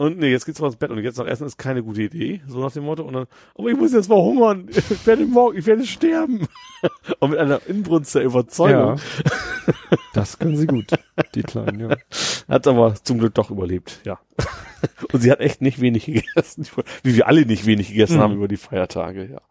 Und 0.00 0.18
nee, 0.18 0.30
jetzt 0.30 0.46
geht's 0.46 0.58
mal 0.62 0.68
ins 0.68 0.76
Bett 0.76 0.90
und 0.90 0.96
jetzt 1.02 1.18
noch 1.18 1.26
essen 1.26 1.46
ist 1.46 1.58
keine 1.58 1.82
gute 1.82 2.00
Idee, 2.00 2.40
so 2.48 2.58
nach 2.60 2.72
dem 2.72 2.84
Motto. 2.84 3.02
Und 3.02 3.12
dann, 3.12 3.26
aber 3.54 3.68
ich 3.68 3.76
muss 3.76 3.92
jetzt 3.92 4.08
mal 4.08 4.16
hungern, 4.16 4.66
ich 4.70 5.06
werde 5.06 5.26
morgen, 5.26 5.58
ich 5.58 5.66
werde 5.66 5.84
sterben. 5.84 6.48
Und 7.18 7.30
mit 7.32 7.38
einer 7.38 7.60
Inbrunst 7.66 8.14
der 8.14 8.22
Überzeugung. 8.22 8.96
Ja. 8.96 9.76
Das 10.14 10.38
können 10.38 10.56
sie 10.56 10.66
gut, 10.66 10.86
die 11.34 11.42
Kleinen, 11.42 11.80
ja. 11.80 11.96
Hat 12.48 12.66
aber 12.66 12.94
zum 12.94 13.18
Glück 13.18 13.34
doch 13.34 13.50
überlebt, 13.50 14.00
ja. 14.06 14.18
Und 15.12 15.20
sie 15.20 15.30
hat 15.30 15.40
echt 15.40 15.60
nicht 15.60 15.82
wenig 15.82 16.06
gegessen, 16.06 16.66
wie 17.02 17.16
wir 17.16 17.26
alle 17.28 17.44
nicht 17.44 17.66
wenig 17.66 17.88
gegessen 17.88 18.16
Mhm. 18.16 18.20
haben 18.22 18.34
über 18.36 18.48
die 18.48 18.56
Feiertage, 18.56 19.28
ja. 19.30 19.42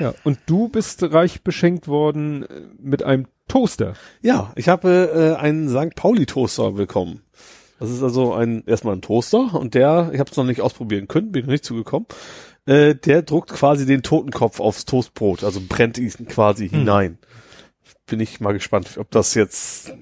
Ja, 0.00 0.14
und 0.24 0.38
du 0.46 0.70
bist 0.70 1.02
reich 1.02 1.42
beschenkt 1.42 1.86
worden 1.86 2.44
äh, 2.44 2.62
mit 2.78 3.02
einem 3.02 3.26
Toaster. 3.46 3.92
Ja, 4.22 4.52
ich 4.56 4.70
habe 4.70 5.36
äh, 5.38 5.40
einen 5.40 5.68
St. 5.68 5.94
Pauli 5.96 6.24
Toaster 6.24 6.72
bekommen. 6.72 7.20
Das 7.78 7.90
ist 7.90 8.02
also 8.02 8.32
ein 8.32 8.64
erstmal 8.66 8.96
ein 8.96 9.02
Toaster 9.02 9.54
und 9.54 9.74
der, 9.74 10.10
ich 10.12 10.20
habe 10.20 10.30
es 10.30 10.36
noch 10.36 10.44
nicht 10.44 10.60
ausprobieren 10.60 11.08
können, 11.08 11.32
bin 11.32 11.44
noch 11.44 11.52
nicht 11.52 11.64
zugekommen. 11.64 12.06
Äh, 12.64 12.94
der 12.94 13.22
druckt 13.22 13.50
quasi 13.50 13.86
den 13.86 14.02
Totenkopf 14.02 14.60
aufs 14.60 14.86
Toastbrot, 14.86 15.44
also 15.44 15.60
brennt 15.66 15.98
ihn 15.98 16.10
quasi 16.28 16.68
hinein. 16.68 17.18
Bin 18.06 18.20
ich 18.20 18.40
mal 18.40 18.52
gespannt, 18.52 18.98
ob 18.98 19.10
das 19.10 19.34
jetzt 19.34 19.92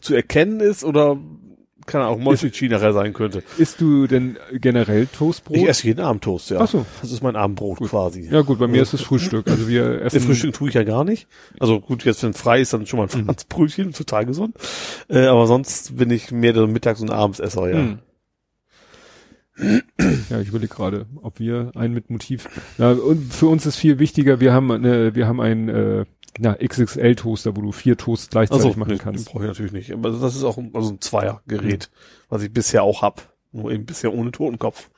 zu 0.00 0.14
erkennen 0.14 0.60
ist 0.60 0.84
oder 0.84 1.18
keine 1.88 2.04
Ahnung, 2.04 2.22
Molchichi 2.22 2.68
nachher 2.68 2.92
sein 2.92 3.12
könnte. 3.12 3.42
Isst 3.56 3.80
du 3.80 4.06
denn 4.06 4.36
generell 4.52 5.06
Toastbrot? 5.06 5.56
Ich 5.56 5.66
esse 5.66 5.86
jeden 5.86 6.00
Abend 6.00 6.22
Toast, 6.22 6.50
ja. 6.50 6.60
Ach 6.60 6.68
so. 6.68 6.86
Das 7.02 7.10
ist 7.10 7.22
mein 7.22 7.34
Abendbrot 7.34 7.80
quasi. 7.80 8.28
Ja 8.30 8.42
gut, 8.42 8.58
bei 8.58 8.68
mir 8.68 8.82
ist 8.82 8.92
es 8.92 9.00
Frühstück. 9.00 9.48
Also 9.48 9.68
wir 9.68 10.02
essen 10.02 10.20
Frühstück 10.20 10.54
tue 10.54 10.68
ich 10.68 10.74
ja 10.74 10.84
gar 10.84 11.04
nicht. 11.04 11.26
Also 11.58 11.80
gut, 11.80 12.04
jetzt 12.04 12.22
wenn 12.22 12.34
frei 12.34 12.60
ist, 12.60 12.72
dann 12.72 12.86
schon 12.86 12.98
mal 12.98 13.08
ein 13.10 13.24
Franzbrötchen, 13.24 13.92
total 13.92 14.26
gesund. 14.26 14.54
Äh, 15.08 15.26
aber 15.26 15.46
sonst 15.46 15.96
bin 15.96 16.10
ich 16.10 16.30
mehr 16.30 16.52
der 16.52 16.66
Mittags- 16.66 17.00
und 17.00 17.10
Abendsesser, 17.10 17.68
ja. 17.68 17.78
Hm. 17.78 17.98
Ja, 20.30 20.40
ich 20.40 20.48
überlege 20.48 20.72
gerade, 20.72 21.06
ob 21.20 21.40
wir 21.40 21.72
einen 21.74 21.92
mit 21.92 22.10
Motiv. 22.10 22.48
Na, 22.78 22.92
und 22.92 23.32
für 23.32 23.46
uns 23.46 23.66
ist 23.66 23.74
viel 23.76 23.98
wichtiger, 23.98 24.38
wir 24.38 24.52
haben 24.52 24.70
eine, 24.70 25.16
wir 25.16 25.26
haben 25.26 25.40
einen 25.40 25.68
äh, 25.68 26.04
na, 26.38 26.54
XXL-Toaster, 26.54 27.56
wo 27.56 27.62
du 27.62 27.72
vier 27.72 27.96
Toasts 27.96 28.28
gleichzeitig 28.30 28.66
Also 28.66 28.78
machen 28.78 28.98
kannst. 28.98 29.26
Den 29.26 29.32
brauche 29.32 29.44
ich 29.44 29.48
natürlich 29.48 29.72
nicht. 29.72 29.92
Aber 29.92 30.10
das 30.10 30.36
ist 30.36 30.44
auch 30.44 30.58
ein, 30.58 30.70
also 30.74 30.90
ein 30.92 31.00
Zweiergerät, 31.00 31.90
was 32.28 32.42
ich 32.42 32.52
bisher 32.52 32.82
auch 32.82 33.02
hab. 33.02 33.32
Nur 33.52 33.70
eben 33.72 33.86
bisher 33.86 34.12
ohne 34.12 34.30
Totenkopf. 34.30 34.90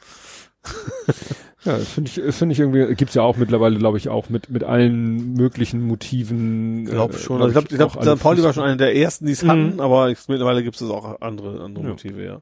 Ja, 1.64 1.76
das 1.76 1.88
finde 1.88 2.10
ich, 2.10 2.34
finde 2.34 2.54
ich 2.54 2.58
irgendwie, 2.58 2.94
gibt's 2.94 3.12
ja 3.12 3.20
auch 3.20 3.36
mittlerweile, 3.36 3.76
glaube 3.76 3.98
ich, 3.98 4.08
auch 4.08 4.30
mit, 4.30 4.48
mit 4.48 4.64
allen 4.64 5.34
möglichen 5.34 5.82
Motiven. 5.86 6.84
Ich 6.84 6.90
glaube 6.90 7.12
äh, 7.12 7.18
schon. 7.18 7.36
glaub 7.36 7.48
also 7.48 7.60
ich 7.60 7.68
glaube, 7.68 7.92
ich 7.98 8.00
glaub. 8.00 8.18
Pauli 8.18 8.42
war 8.42 8.54
schon 8.54 8.64
einer 8.64 8.76
der 8.76 8.96
ersten, 8.96 9.26
die 9.26 9.32
es 9.32 9.42
Mhm. 9.42 9.48
hatten, 9.48 9.80
aber 9.80 10.08
ich, 10.10 10.18
mittlerweile 10.28 10.62
gibt 10.62 10.76
es 10.80 10.82
auch 10.88 11.20
andere, 11.20 11.62
andere 11.62 11.84
Ja. 11.84 11.90
Motive, 11.90 12.24
ja. 12.24 12.40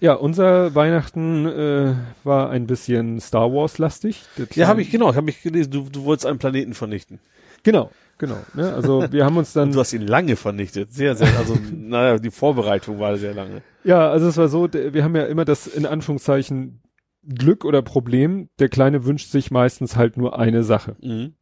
Ja, 0.00 0.14
unser 0.14 0.74
Weihnachten 0.74 1.46
äh, 1.46 1.94
war 2.24 2.50
ein 2.50 2.66
bisschen 2.66 3.20
Star 3.20 3.52
Wars 3.52 3.78
lastig. 3.78 4.22
Ja, 4.54 4.68
habe 4.68 4.82
ich, 4.82 4.90
genau, 4.90 5.14
habe 5.14 5.30
ich 5.30 5.42
gelesen, 5.42 5.70
du, 5.70 5.88
du 5.88 6.04
wolltest 6.04 6.26
einen 6.26 6.38
Planeten 6.38 6.74
vernichten. 6.74 7.18
Genau, 7.62 7.90
genau. 8.18 8.38
Ne? 8.54 8.72
Also 8.72 9.04
wir 9.10 9.24
haben 9.24 9.36
uns 9.36 9.52
dann 9.52 9.72
du 9.72 9.80
hast 9.80 9.92
ihn 9.92 10.06
lange 10.06 10.36
vernichtet. 10.36 10.92
Sehr, 10.92 11.14
sehr, 11.14 11.28
also, 11.38 11.56
naja, 11.72 12.18
die 12.18 12.30
Vorbereitung 12.30 12.98
war 12.98 13.16
sehr 13.16 13.34
lange. 13.34 13.62
Ja, 13.84 14.10
also 14.10 14.28
es 14.28 14.36
war 14.36 14.48
so, 14.48 14.68
wir 14.72 15.04
haben 15.04 15.16
ja 15.16 15.26
immer 15.26 15.44
das 15.44 15.66
in 15.66 15.86
Anführungszeichen 15.86 16.80
Glück 17.22 17.64
oder 17.64 17.82
Problem. 17.82 18.48
Der 18.58 18.68
Kleine 18.68 19.04
wünscht 19.04 19.30
sich 19.30 19.50
meistens 19.50 19.96
halt 19.96 20.16
nur 20.16 20.38
eine 20.38 20.64
Sache. 20.64 20.96
Mhm. 21.00 21.34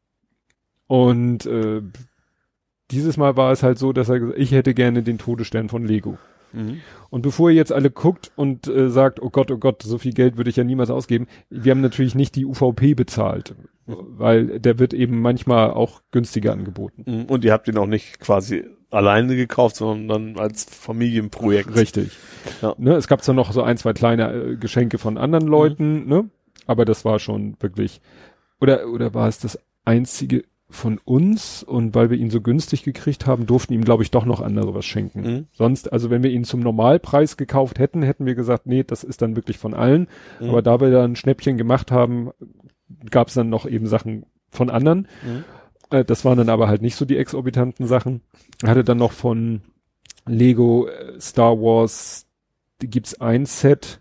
Und 0.86 1.46
äh, 1.46 1.82
dieses 2.90 3.16
Mal 3.16 3.36
war 3.36 3.52
es 3.52 3.62
halt 3.62 3.78
so, 3.78 3.92
dass 3.92 4.08
er 4.08 4.20
gesagt 4.20 4.38
ich 4.38 4.52
hätte 4.52 4.74
gerne 4.74 5.02
den 5.02 5.18
Todesstern 5.18 5.68
von 5.68 5.84
Lego. 5.84 6.18
Mhm. 6.52 6.80
Und 7.10 7.22
bevor 7.22 7.50
ihr 7.50 7.56
jetzt 7.56 7.72
alle 7.72 7.90
guckt 7.90 8.30
und 8.36 8.66
äh, 8.66 8.90
sagt, 8.90 9.20
oh 9.20 9.30
Gott, 9.30 9.50
oh 9.50 9.58
Gott, 9.58 9.82
so 9.82 9.98
viel 9.98 10.12
Geld 10.12 10.36
würde 10.36 10.50
ich 10.50 10.56
ja 10.56 10.64
niemals 10.64 10.90
ausgeben, 10.90 11.26
wir 11.48 11.70
haben 11.70 11.80
natürlich 11.80 12.14
nicht 12.14 12.36
die 12.36 12.44
UVP 12.44 12.94
bezahlt, 12.94 13.54
weil 13.86 14.60
der 14.60 14.78
wird 14.78 14.94
eben 14.94 15.20
manchmal 15.20 15.70
auch 15.70 16.02
günstiger 16.10 16.52
angeboten. 16.52 17.04
Mhm. 17.06 17.24
Und 17.24 17.44
ihr 17.44 17.52
habt 17.52 17.68
ihn 17.68 17.78
auch 17.78 17.86
nicht 17.86 18.20
quasi 18.20 18.64
alleine 18.90 19.36
gekauft, 19.36 19.76
sondern 19.76 20.34
dann 20.34 20.42
als 20.42 20.64
Familienprojekt. 20.64 21.74
Richtig. 21.74 22.16
Ja. 22.62 22.74
Ne, 22.78 22.94
es 22.94 23.08
gab 23.08 23.22
zwar 23.22 23.34
noch 23.34 23.52
so 23.52 23.62
ein, 23.62 23.76
zwei 23.76 23.92
kleine 23.92 24.32
äh, 24.32 24.56
Geschenke 24.56 24.98
von 24.98 25.16
anderen 25.16 25.46
Leuten, 25.46 26.06
ne? 26.06 26.28
Aber 26.66 26.84
das 26.84 27.04
war 27.04 27.18
schon 27.18 27.56
wirklich. 27.60 28.00
Oder, 28.60 28.88
oder 28.88 29.14
war 29.14 29.28
es 29.28 29.38
das 29.38 29.58
einzige 29.84 30.44
von 30.70 30.98
uns? 31.04 31.62
Und 31.62 31.94
weil 31.94 32.10
wir 32.10 32.18
ihn 32.18 32.30
so 32.30 32.40
günstig 32.40 32.82
gekriegt 32.82 33.26
haben, 33.26 33.46
durften 33.46 33.74
ihm, 33.74 33.84
glaube 33.84 34.02
ich, 34.02 34.10
doch 34.10 34.24
noch 34.24 34.40
andere 34.40 34.74
was 34.74 34.86
schenken. 34.86 35.20
Mhm. 35.20 35.46
Sonst, 35.52 35.92
also 35.92 36.10
wenn 36.10 36.22
wir 36.22 36.30
ihn 36.30 36.44
zum 36.44 36.60
Normalpreis 36.60 37.36
gekauft 37.36 37.78
hätten, 37.78 38.02
hätten 38.02 38.26
wir 38.26 38.34
gesagt, 38.34 38.66
nee, 38.66 38.82
das 38.82 39.04
ist 39.04 39.22
dann 39.22 39.36
wirklich 39.36 39.58
von 39.58 39.74
allen. 39.74 40.08
Mhm. 40.40 40.50
Aber 40.50 40.62
da 40.62 40.80
wir 40.80 40.90
da 40.90 41.04
ein 41.04 41.16
Schnäppchen 41.16 41.56
gemacht 41.56 41.90
haben, 41.90 42.30
gab 43.10 43.28
es 43.28 43.34
dann 43.34 43.50
noch 43.50 43.66
eben 43.66 43.86
Sachen 43.86 44.24
von 44.50 44.70
anderen. 44.70 45.08
Mhm. 45.22 45.44
Äh, 45.90 46.04
das 46.04 46.24
waren 46.24 46.38
dann 46.38 46.48
aber 46.48 46.68
halt 46.68 46.82
nicht 46.82 46.96
so 46.96 47.04
die 47.04 47.16
exorbitanten 47.16 47.86
Sachen. 47.86 48.22
Er 48.62 48.70
hatte 48.70 48.84
dann 48.84 48.98
noch 48.98 49.12
von 49.12 49.62
Lego 50.26 50.86
äh, 50.86 51.20
Star 51.20 51.58
Wars, 51.60 52.26
gibt's 52.78 53.20
ein 53.20 53.46
Set, 53.46 54.00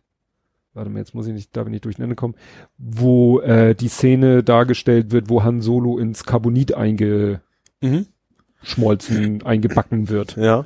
warte 0.79 0.89
mal, 0.89 0.99
jetzt 0.99 1.13
muss 1.13 1.27
ich 1.27 1.33
nicht, 1.33 1.55
da 1.55 1.63
bin 1.63 1.73
ich 1.73 1.81
durcheinander 1.81 2.15
kommen, 2.15 2.35
wo 2.77 3.39
äh, 3.41 3.75
die 3.75 3.89
Szene 3.89 4.43
dargestellt 4.43 5.11
wird, 5.11 5.29
wo 5.29 5.43
Han 5.43 5.61
Solo 5.61 5.97
ins 5.99 6.23
Carbonit 6.23 6.73
eingeschmolzen, 6.73 7.41
Mhm. 7.83 9.41
eingebacken 9.45 10.09
wird. 10.09 10.35
Ja. 10.37 10.65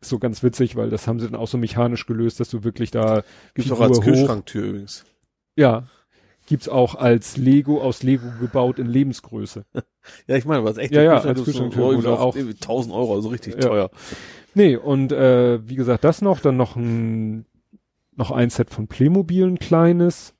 Ist 0.00 0.10
so 0.10 0.18
ganz 0.18 0.42
witzig, 0.42 0.76
weil 0.76 0.90
das 0.90 1.08
haben 1.08 1.18
sie 1.18 1.26
dann 1.26 1.34
auch 1.34 1.48
so 1.48 1.58
mechanisch 1.58 2.06
gelöst, 2.06 2.38
dass 2.40 2.50
du 2.50 2.62
wirklich 2.62 2.90
da 2.92 3.22
Gibt's 3.54 3.70
auch 3.72 3.76
Figur 3.78 3.86
als 3.88 3.98
hoch- 3.98 4.04
Kühlschranktür 4.04 4.64
übrigens. 4.64 5.04
Ja. 5.56 5.84
Gibt's 6.46 6.68
auch 6.68 6.94
als 6.94 7.36
Lego, 7.36 7.82
aus 7.82 8.02
Lego 8.02 8.26
gebaut 8.40 8.78
in 8.78 8.86
Lebensgröße. 8.86 9.64
Ja, 10.26 10.36
ich 10.36 10.46
meine, 10.46 10.64
was 10.64 10.78
echt 10.78 10.94
Ja, 10.94 11.02
ja, 11.02 11.20
als 11.20 11.44
Kühlschranktür 11.44 11.92
so 11.92 11.98
oder 11.98 12.12
auch 12.14 12.20
auch- 12.20 12.36
irgendwie 12.36 12.56
1000 12.58 12.94
Euro, 12.94 13.14
also 13.16 13.28
richtig 13.28 13.56
Ja. 13.56 13.60
teuer. 13.60 13.90
Nee, 14.54 14.74
und 14.76 15.12
äh, 15.12 15.68
wie 15.68 15.74
gesagt, 15.74 16.02
das 16.02 16.22
noch, 16.22 16.40
dann 16.40 16.56
noch 16.56 16.76
ein 16.76 17.44
noch 18.18 18.30
ein 18.30 18.50
Set 18.50 18.70
von 18.70 18.86
Playmobil, 18.88 19.46
ein 19.46 19.58
kleines 19.58 20.34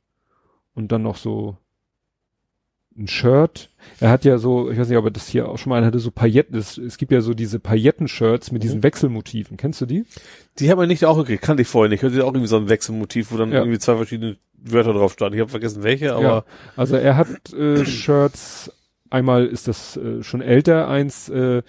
und 0.74 0.92
dann 0.92 1.02
noch 1.02 1.16
so 1.16 1.56
ein 2.96 3.06
Shirt. 3.06 3.70
Er 4.00 4.10
hat 4.10 4.24
ja 4.24 4.38
so, 4.38 4.70
ich 4.70 4.78
weiß 4.78 4.88
nicht, 4.88 4.98
ob 4.98 5.04
er 5.04 5.10
das 5.12 5.28
hier 5.28 5.48
auch 5.48 5.56
schon 5.56 5.70
mal 5.70 5.84
hatte, 5.84 6.00
so 6.00 6.10
Pailletten, 6.10 6.56
es, 6.58 6.76
es 6.78 6.98
gibt 6.98 7.12
ja 7.12 7.20
so 7.20 7.32
diese 7.32 7.60
Pailletten-Shirts 7.60 8.50
mit 8.50 8.64
diesen 8.64 8.78
Mhm. 8.78 8.82
Wechselmotiven. 8.82 9.56
Kennst 9.56 9.80
du 9.80 9.86
die? 9.86 10.04
Die 10.58 10.68
haben 10.70 10.80
wir 10.80 10.88
nicht 10.88 11.04
auch 11.04 11.16
gekriegt, 11.16 11.42
kannte 11.42 11.62
ich 11.62 11.68
vorher 11.68 11.88
nicht. 11.88 12.02
Hörte 12.02 12.24
auch 12.24 12.28
irgendwie 12.34 12.48
so 12.48 12.56
ein 12.56 12.68
Wechselmotiv, 12.68 13.30
wo 13.30 13.36
dann 13.36 13.52
Ja. 13.52 13.60
irgendwie 13.60 13.78
zwei 13.78 13.94
verschiedene 13.96 14.36
Wörter 14.60 14.92
drauf 14.94 15.12
standen. 15.12 15.34
Ich 15.36 15.40
habe 15.40 15.50
vergessen 15.50 15.84
welche, 15.84 16.12
aber 16.14 16.22
Ja. 16.22 16.44
Also 16.76 16.96
er 16.96 17.16
hat 17.16 17.52
äh, 17.52 17.84
Shirts, 17.86 18.72
einmal 19.10 19.46
ist 19.46 19.68
das 19.68 19.96
äh, 19.96 20.24
schon 20.24 20.40
älter, 20.40 20.88
eins, 20.88 21.28
äh, 21.28 21.62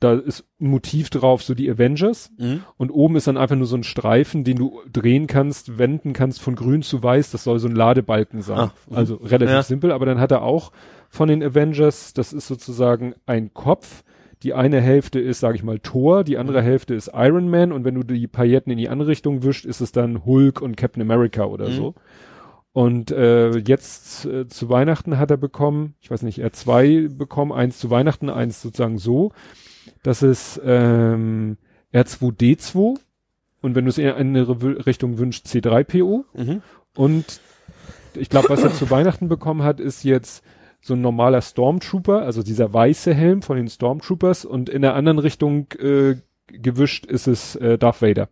da 0.00 0.14
ist 0.14 0.44
ein 0.60 0.68
Motiv 0.68 1.10
drauf, 1.10 1.42
so 1.42 1.54
die 1.54 1.70
Avengers. 1.70 2.30
Mhm. 2.38 2.62
Und 2.78 2.90
oben 2.90 3.16
ist 3.16 3.26
dann 3.26 3.36
einfach 3.36 3.56
nur 3.56 3.66
so 3.66 3.76
ein 3.76 3.82
Streifen, 3.84 4.44
den 4.44 4.56
du 4.56 4.80
drehen 4.90 5.26
kannst, 5.26 5.78
wenden 5.78 6.12
kannst 6.14 6.40
von 6.40 6.56
grün 6.56 6.82
zu 6.82 7.02
weiß. 7.02 7.30
Das 7.30 7.44
soll 7.44 7.58
so 7.58 7.68
ein 7.68 7.76
Ladebalken 7.76 8.40
sein. 8.42 8.58
Ah, 8.58 8.72
mhm. 8.88 8.96
also 8.96 9.14
relativ 9.16 9.54
Ja. 9.54 9.62
simpel. 9.62 9.92
Aber 9.92 10.06
dann 10.06 10.18
hat 10.18 10.30
er 10.32 10.42
auch 10.42 10.72
von 11.10 11.28
den 11.28 11.42
Avengers, 11.42 12.12
das 12.14 12.32
ist 12.32 12.46
sozusagen 12.46 13.14
ein 13.26 13.52
Kopf. 13.54 14.02
Die 14.42 14.54
eine 14.54 14.80
Hälfte 14.80 15.20
ist, 15.20 15.40
sage 15.40 15.56
ich 15.56 15.62
mal, 15.62 15.78
Thor, 15.80 16.24
die 16.24 16.32
Mhm. 16.34 16.40
andere 16.40 16.62
Hälfte 16.62 16.94
ist 16.94 17.10
Iron 17.14 17.50
Man 17.50 17.70
und 17.72 17.84
wenn 17.84 17.94
du 17.94 18.02
die 18.02 18.26
Pailletten 18.26 18.72
in 18.72 18.78
die 18.78 18.88
andere 18.88 19.08
Richtung 19.10 19.42
wischt, 19.42 19.66
ist 19.66 19.82
es 19.82 19.92
dann 19.92 20.24
Hulk 20.24 20.62
und 20.62 20.78
Captain 20.78 21.02
America 21.02 21.44
oder 21.44 21.68
Mhm. 21.68 21.72
so. 21.74 21.94
Und 22.72 23.10
äh, 23.10 23.50
jetzt 23.58 24.24
äh, 24.26 24.46
zu 24.46 24.70
Weihnachten 24.70 25.18
hat 25.18 25.30
er 25.30 25.36
bekommen, 25.36 25.94
ich 26.00 26.10
weiß 26.10 26.22
nicht, 26.22 26.38
er 26.38 26.46
hat 26.46 26.56
zwei 26.56 27.08
bekommen, 27.10 27.52
eins 27.52 27.78
zu 27.78 27.90
Weihnachten, 27.90 28.30
eins 28.30 28.62
sozusagen 28.62 28.96
so. 28.98 29.32
Das 30.02 30.22
ist 30.22 30.60
ähm, 30.64 31.56
R2D2 31.92 32.98
und 33.62 33.74
wenn 33.74 33.84
du 33.84 33.90
es 33.90 33.98
in 33.98 34.06
eine 34.06 34.16
andere 34.16 34.86
Richtung 34.86 35.18
wünschst, 35.18 35.46
C3PO. 35.46 36.24
Mhm. 36.34 36.62
Und 36.94 37.40
ich 38.14 38.28
glaube, 38.28 38.48
was 38.48 38.62
er 38.62 38.72
zu 38.72 38.90
Weihnachten 38.90 39.28
bekommen 39.28 39.62
hat, 39.62 39.80
ist 39.80 40.02
jetzt 40.04 40.42
so 40.80 40.94
ein 40.94 41.00
normaler 41.02 41.42
Stormtrooper, 41.42 42.22
also 42.22 42.42
dieser 42.42 42.72
weiße 42.72 43.12
Helm 43.14 43.42
von 43.42 43.56
den 43.56 43.68
Stormtroopers 43.68 44.44
und 44.46 44.68
in 44.68 44.82
der 44.82 44.94
anderen 44.94 45.18
Richtung 45.18 45.66
äh, 45.78 46.16
gewischt 46.48 47.04
ist 47.06 47.26
es 47.26 47.54
äh, 47.56 47.76
Darth 47.76 48.00
Vader, 48.00 48.28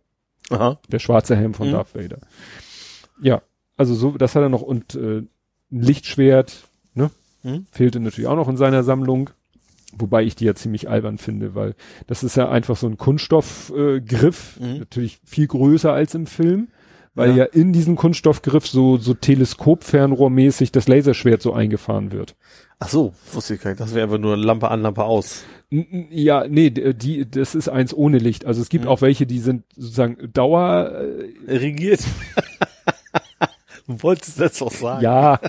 Aha. 0.49 0.79
der 0.91 0.99
schwarze 0.99 1.35
Helm 1.35 1.53
von 1.53 1.67
Mhm. 1.67 1.73
Darth 1.73 1.93
Vader. 1.95 2.17
Ja, 3.21 3.41
also 3.77 3.93
so, 3.93 4.17
das 4.17 4.35
hat 4.35 4.41
er 4.41 4.49
noch 4.49 4.63
und 4.63 4.95
äh, 4.95 5.19
ein 5.19 5.29
Lichtschwert, 5.69 6.63
ne? 6.95 7.11
Mhm. 7.43 7.67
Fehlte 7.71 7.99
natürlich 7.99 8.27
auch 8.27 8.35
noch 8.35 8.49
in 8.49 8.57
seiner 8.57 8.83
Sammlung. 8.83 9.29
Wobei 9.97 10.23
ich 10.23 10.35
die 10.35 10.45
ja 10.45 10.53
ziemlich 10.55 10.87
albern 10.89 11.17
finde, 11.17 11.55
weil 11.55 11.73
das 12.07 12.23
ist 12.23 12.37
ja 12.37 12.49
einfach 12.49 12.77
so 12.77 12.87
ein 12.87 12.97
Kunststoffgriff, 12.97 14.59
äh, 14.59 14.63
Mhm. 14.63 14.79
natürlich 14.79 15.19
viel 15.25 15.47
größer 15.47 15.91
als 15.91 16.13
im 16.15 16.27
Film, 16.27 16.67
weil 17.15 17.31
Ja. 17.31 17.35
ja, 17.37 17.43
in 17.45 17.73
diesem 17.73 17.95
Kunststoffgriff 17.95 18.67
so, 18.67 18.97
so 18.97 19.13
Teleskopfernrohrmäßig 19.15 20.71
das 20.71 20.87
Laserschwert 20.87 21.41
so 21.41 21.53
eingefahren 21.53 22.11
wird. 22.11 22.35
Ach 22.81 22.87
so, 22.89 23.13
wusste 23.33 23.55
ich 23.55 23.61
gar 23.61 23.71
nicht. 23.71 23.79
Das 23.81 23.93
wäre 23.93 24.03
einfach 24.05 24.19
nur 24.19 24.37
Lampe 24.37 24.69
an, 24.71 24.81
Lampe 24.81 25.03
aus. 25.03 25.43
Ja, 25.69 26.47
nee, 26.47 26.69
d- 26.69 26.93
die, 26.93 27.29
das 27.29 27.53
ist 27.55 27.67
eins 27.67 27.93
ohne 27.93 28.19
Licht. 28.19 28.45
Also 28.45 28.61
es 28.61 28.69
gibt 28.69 28.85
Mhm. 28.85 28.89
auch 28.91 29.01
welche, 29.01 29.25
die 29.25 29.39
sind 29.39 29.63
sozusagen 29.75 30.31
Dauer, 30.33 30.91
äh, 31.47 31.57
Regiert. 31.57 31.99
du 33.89 34.03
wolltest 34.03 34.39
das 34.39 34.57
doch 34.59 34.71
sagen. 34.71 35.03
ja. 35.03 35.39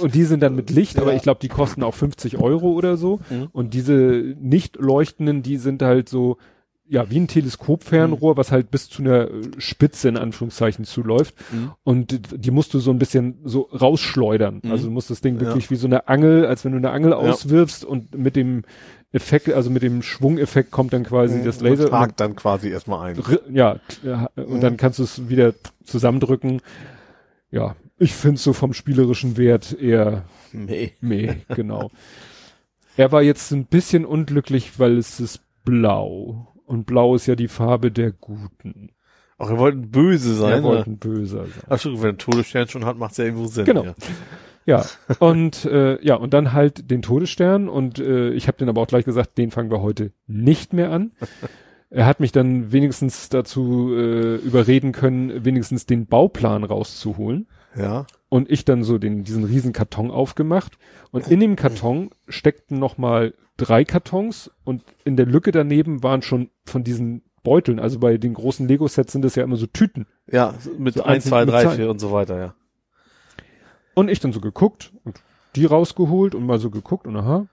Und 0.00 0.14
die 0.14 0.24
sind 0.24 0.40
dann 0.40 0.54
mit 0.54 0.70
Licht, 0.70 0.98
aber 0.98 1.10
Ja. 1.12 1.16
ich 1.16 1.22
glaube, 1.22 1.40
die 1.40 1.48
kosten 1.48 1.82
auch 1.82 1.94
50 1.94 2.38
Euro 2.38 2.72
oder 2.72 2.96
so. 2.96 3.20
Mhm. 3.30 3.48
Und 3.52 3.74
diese 3.74 4.34
nicht 4.40 4.76
leuchtenden, 4.76 5.42
die 5.42 5.56
sind 5.56 5.82
halt 5.82 6.08
so, 6.08 6.36
ja, 6.88 7.08
wie 7.10 7.20
ein 7.20 7.28
Teleskopfernrohr, 7.28 8.36
was 8.36 8.52
halt 8.52 8.70
bis 8.70 8.88
zu 8.90 9.02
einer 9.02 9.30
äh, 9.30 9.42
Spitze 9.58 10.08
in 10.08 10.16
Anführungszeichen 10.16 10.84
zuläuft. 10.84 11.34
Mhm. 11.52 11.72
Und 11.84 12.20
die 12.44 12.50
musst 12.50 12.74
du 12.74 12.80
so 12.80 12.90
ein 12.90 12.98
bisschen 12.98 13.38
so 13.44 13.62
rausschleudern. 13.62 14.60
Mhm. 14.62 14.70
Also 14.70 14.86
du 14.86 14.90
musst 14.92 15.08
das 15.10 15.20
Ding 15.20 15.36
Ja. 15.36 15.42
wirklich 15.42 15.70
wie 15.70 15.76
so 15.76 15.86
eine 15.86 16.08
Angel, 16.08 16.44
als 16.46 16.64
wenn 16.64 16.72
du 16.72 16.78
eine 16.78 16.90
Angel 16.90 17.12
auswirfst 17.14 17.84
und 17.84 18.16
mit 18.16 18.36
dem 18.36 18.62
Effekt, 19.12 19.50
also 19.52 19.70
mit 19.70 19.82
dem 19.82 20.02
Schwungeffekt 20.02 20.70
kommt 20.70 20.92
dann 20.92 21.04
quasi 21.04 21.42
das 21.44 21.60
Laser. 21.60 21.86
Und 21.86 21.92
hakt 21.92 22.20
dann 22.20 22.34
quasi 22.36 22.68
erstmal 22.70 23.10
ein. 23.10 23.22
Ja, 23.52 23.76
ja, 24.02 24.28
und 24.36 24.56
Mhm. 24.56 24.60
dann 24.60 24.76
kannst 24.76 24.98
du 24.98 25.02
es 25.04 25.28
wieder 25.28 25.54
zusammendrücken. 25.84 26.60
Ja, 27.50 27.76
ich 27.98 28.12
finde 28.14 28.38
so 28.40 28.52
vom 28.54 28.72
spielerischen 28.72 29.36
Wert 29.36 29.76
eher 29.78 30.24
Nee. 30.52 30.92
meh, 31.00 31.34
genau. 31.54 31.90
Er 32.96 33.12
war 33.12 33.22
jetzt 33.22 33.50
ein 33.52 33.66
bisschen 33.66 34.04
unglücklich, 34.04 34.78
weil 34.78 34.98
es 34.98 35.20
ist 35.20 35.40
blau. 35.64 36.51
Und 36.72 36.86
blau 36.86 37.14
ist 37.14 37.26
ja 37.26 37.36
die 37.36 37.48
Farbe 37.48 37.92
der 37.92 38.12
Guten. 38.12 38.92
Ach, 39.36 39.50
wir 39.50 39.58
wollten 39.58 39.90
böse 39.90 40.34
sein. 40.34 40.52
Er 40.52 40.60
ne? 40.60 40.62
wollte 40.62 40.90
ein 40.90 40.96
Böser 40.96 41.44
sein. 41.44 41.64
Ach 41.68 41.78
schon, 41.78 41.96
wenn 41.96 42.02
er 42.02 42.08
einen 42.08 42.18
Todesstern 42.18 42.66
schon 42.66 42.86
hat, 42.86 42.96
macht 42.96 43.12
es 43.12 43.18
ja 43.18 43.26
irgendwo 43.26 43.46
Sinn. 43.46 43.66
Genau. 43.66 43.84
Ja. 43.84 43.94
Ja, 44.64 44.86
und 45.18 45.66
äh, 45.66 46.02
ja, 46.02 46.14
und 46.14 46.32
dann 46.32 46.52
halt 46.54 46.90
den 46.90 47.02
Todesstern 47.02 47.68
und 47.68 47.98
äh, 47.98 48.30
ich 48.30 48.46
habe 48.46 48.56
den 48.56 48.68
aber 48.68 48.80
auch 48.80 48.86
gleich 48.86 49.04
gesagt, 49.04 49.36
den 49.36 49.50
fangen 49.50 49.70
wir 49.70 49.82
heute 49.82 50.12
nicht 50.28 50.72
mehr 50.72 50.92
an. 50.92 51.10
Er 51.90 52.06
hat 52.06 52.20
mich 52.20 52.32
dann 52.32 52.72
wenigstens 52.72 53.28
dazu 53.28 53.92
äh, 53.92 54.36
überreden 54.36 54.92
können, 54.92 55.44
wenigstens 55.44 55.84
den 55.84 56.06
Bauplan 56.06 56.64
rauszuholen. 56.64 57.48
ja. 57.76 58.06
Und 58.30 58.50
ich 58.50 58.64
dann 58.64 58.82
so 58.82 58.96
den, 58.96 59.24
diesen 59.24 59.44
riesen 59.44 59.74
Karton 59.74 60.10
aufgemacht. 60.10 60.78
Und 61.10 61.28
in 61.28 61.38
dem 61.38 61.54
Karton 61.54 62.08
steckten 62.28 62.78
nochmal 62.78 63.34
drei 63.56 63.84
Kartons 63.84 64.50
und 64.64 64.82
in 65.04 65.16
der 65.16 65.26
Lücke 65.26 65.52
daneben 65.52 66.02
waren 66.02 66.22
schon 66.22 66.50
von 66.64 66.84
diesen 66.84 67.22
Beuteln, 67.42 67.80
also 67.80 67.98
bei 67.98 68.18
den 68.18 68.34
großen 68.34 68.68
Lego-Sets 68.68 69.12
sind 69.12 69.22
das 69.22 69.34
ja 69.34 69.42
immer 69.42 69.56
so 69.56 69.66
Tüten. 69.66 70.06
Ja, 70.30 70.54
mit 70.78 70.94
So 70.94 71.02
1, 71.02 71.24
einzeln 71.26 71.30
2, 71.30 71.44
mit 71.44 71.54
3, 71.54 71.62
Zahlen. 71.62 71.76
4 71.76 71.90
und 71.90 71.98
so 71.98 72.12
weiter, 72.12 72.38
ja. 72.38 72.54
Und 73.94 74.08
ich 74.08 74.20
dann 74.20 74.32
so 74.32 74.40
geguckt 74.40 74.92
und 75.04 75.20
die 75.56 75.66
rausgeholt 75.66 76.34
und 76.34 76.46
mal 76.46 76.58
so 76.58 76.70
geguckt 76.70 77.06
und 77.06 77.16
aha. 77.16 77.46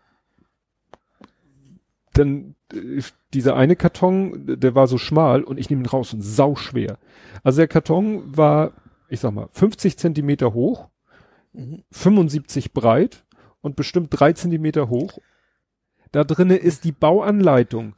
Dann 2.14 2.56
äh, 2.74 3.02
dieser 3.34 3.56
eine 3.56 3.76
Karton, 3.76 4.60
der 4.60 4.76
war 4.76 4.88
so 4.88 4.98
schmal 4.98 5.44
und 5.44 5.60
ich 5.60 5.70
nehme 5.70 5.84
ihn 5.84 5.88
raus 5.88 6.14
und 6.14 6.22
sau 6.22 6.56
schwer. 6.56 6.98
Also 7.44 7.58
der 7.58 7.68
Karton 7.68 8.38
war, 8.38 8.74
ich 9.10 9.20
sag 9.20 9.32
mal, 9.32 9.50
50 9.52 9.98
Zentimeter 9.98 10.54
hoch, 10.54 10.90
Mhm. 11.54 11.84
75 11.92 12.74
breit 12.74 13.26
und 13.62 13.76
bestimmt 13.76 14.10
drei 14.12 14.34
Zentimeter 14.34 14.90
hoch. 14.90 15.18
Da 16.12 16.24
drinne 16.24 16.56
ist 16.58 16.86
die 16.86 16.92
Bauanleitung. 16.92 17.94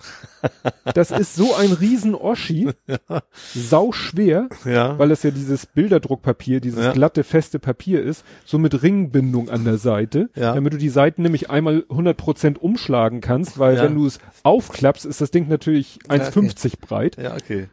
Das 0.94 1.12
ist 1.12 1.36
so 1.36 1.56
ein 1.56 1.72
riesen 1.72 2.14
Oschi, 2.14 2.70
sau 3.54 3.92
schwer, 3.94 4.50
Ja. 4.66 5.00
weil 5.00 5.10
das 5.10 5.24
ja 5.24 5.32
dieses 5.32 5.66
Bilderdruckpapier, 5.66 6.60
dieses 6.60 6.84
Ja. 6.84 6.92
glatte, 6.92 7.24
feste 7.24 7.58
Papier 7.60 8.04
ist, 8.04 8.26
so 8.44 8.58
mit 8.58 8.84
Ringbindung 8.84 9.50
an 9.50 9.64
der 9.64 9.78
Seite, 9.78 10.30
Ja. 10.36 10.54
damit 10.54 10.74
du 10.74 10.78
die 10.78 10.90
Seiten 10.90 11.22
nämlich 11.22 11.50
einmal 11.50 11.86
100% 11.90 12.58
umschlagen 12.58 13.22
kannst, 13.22 13.60
weil 13.60 13.78
Ja. 13.78 13.84
wenn 13.84 13.96
du 13.96 14.06
es 14.06 14.20
aufklappst, 14.44 15.06
ist 15.06 15.22
das 15.22 15.32
Ding 15.32 15.48
natürlich 15.48 16.00
1,50 16.10 16.80
breit. 16.82 17.16
ja, 17.18 17.34
okay. 17.36 17.70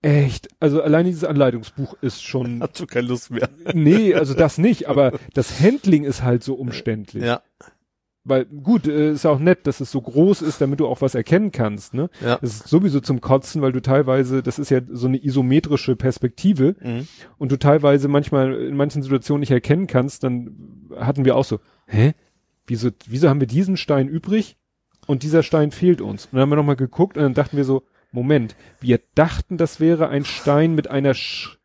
Echt, 0.00 0.48
also 0.60 0.80
allein 0.82 1.06
dieses 1.06 1.24
Anleitungsbuch 1.24 1.96
ist 2.02 2.22
schon, 2.22 2.62
Hat 2.62 2.78
schon 2.78 2.86
keine 2.86 3.08
Lust 3.08 3.30
mehr. 3.32 3.48
nee, 3.74 4.14
also 4.14 4.34
das 4.34 4.56
nicht, 4.58 4.88
aber 4.88 5.12
das 5.34 5.60
Handling 5.60 6.04
ist 6.04 6.22
halt 6.22 6.44
so 6.44 6.54
umständlich. 6.54 7.24
Ja. 7.24 7.42
Weil 8.24 8.44
gut, 8.44 8.86
äh, 8.86 9.12
ist 9.12 9.24
auch 9.24 9.38
nett, 9.38 9.66
dass 9.66 9.80
es 9.80 9.90
so 9.90 10.00
groß 10.02 10.42
ist, 10.42 10.60
damit 10.60 10.80
du 10.80 10.86
auch 10.86 11.00
was 11.00 11.14
erkennen 11.14 11.50
kannst, 11.50 11.94
ne? 11.94 12.10
Ja. 12.20 12.36
Das 12.40 12.50
ist 12.56 12.68
sowieso 12.68 13.00
zum 13.00 13.20
Kotzen, 13.20 13.62
weil 13.62 13.72
du 13.72 13.80
teilweise, 13.80 14.42
das 14.42 14.58
ist 14.58 14.70
ja 14.70 14.80
so 14.90 15.06
eine 15.06 15.24
isometrische 15.24 15.96
Perspektive 15.96 16.76
Mhm. 16.82 17.06
und 17.38 17.52
du 17.52 17.56
teilweise 17.58 18.08
manchmal 18.08 18.54
in 18.54 18.76
manchen 18.76 19.02
Situationen 19.02 19.40
nicht 19.40 19.50
erkennen 19.52 19.86
kannst, 19.86 20.24
dann 20.24 20.88
hatten 20.96 21.24
wir 21.24 21.36
auch 21.36 21.44
so, 21.44 21.60
hä? 21.86 22.12
Wieso, 22.66 22.90
wieso 23.06 23.30
haben 23.30 23.40
wir 23.40 23.46
diesen 23.46 23.78
Stein 23.78 24.08
übrig 24.08 24.56
und 25.06 25.22
dieser 25.22 25.42
Stein 25.42 25.70
fehlt 25.70 26.02
uns? 26.02 26.26
Und 26.26 26.34
dann 26.34 26.42
haben 26.42 26.50
wir 26.50 26.56
nochmal 26.56 26.76
geguckt 26.76 27.16
und 27.16 27.22
dann 27.22 27.34
dachten 27.34 27.56
wir 27.56 27.64
so, 27.64 27.84
Moment, 28.12 28.56
wir 28.80 29.00
dachten, 29.14 29.56
das 29.56 29.80
wäre 29.80 30.08
ein 30.08 30.24
Stein 30.24 30.74
mit 30.74 30.90
einer 30.90 31.14
Sch 31.14 31.57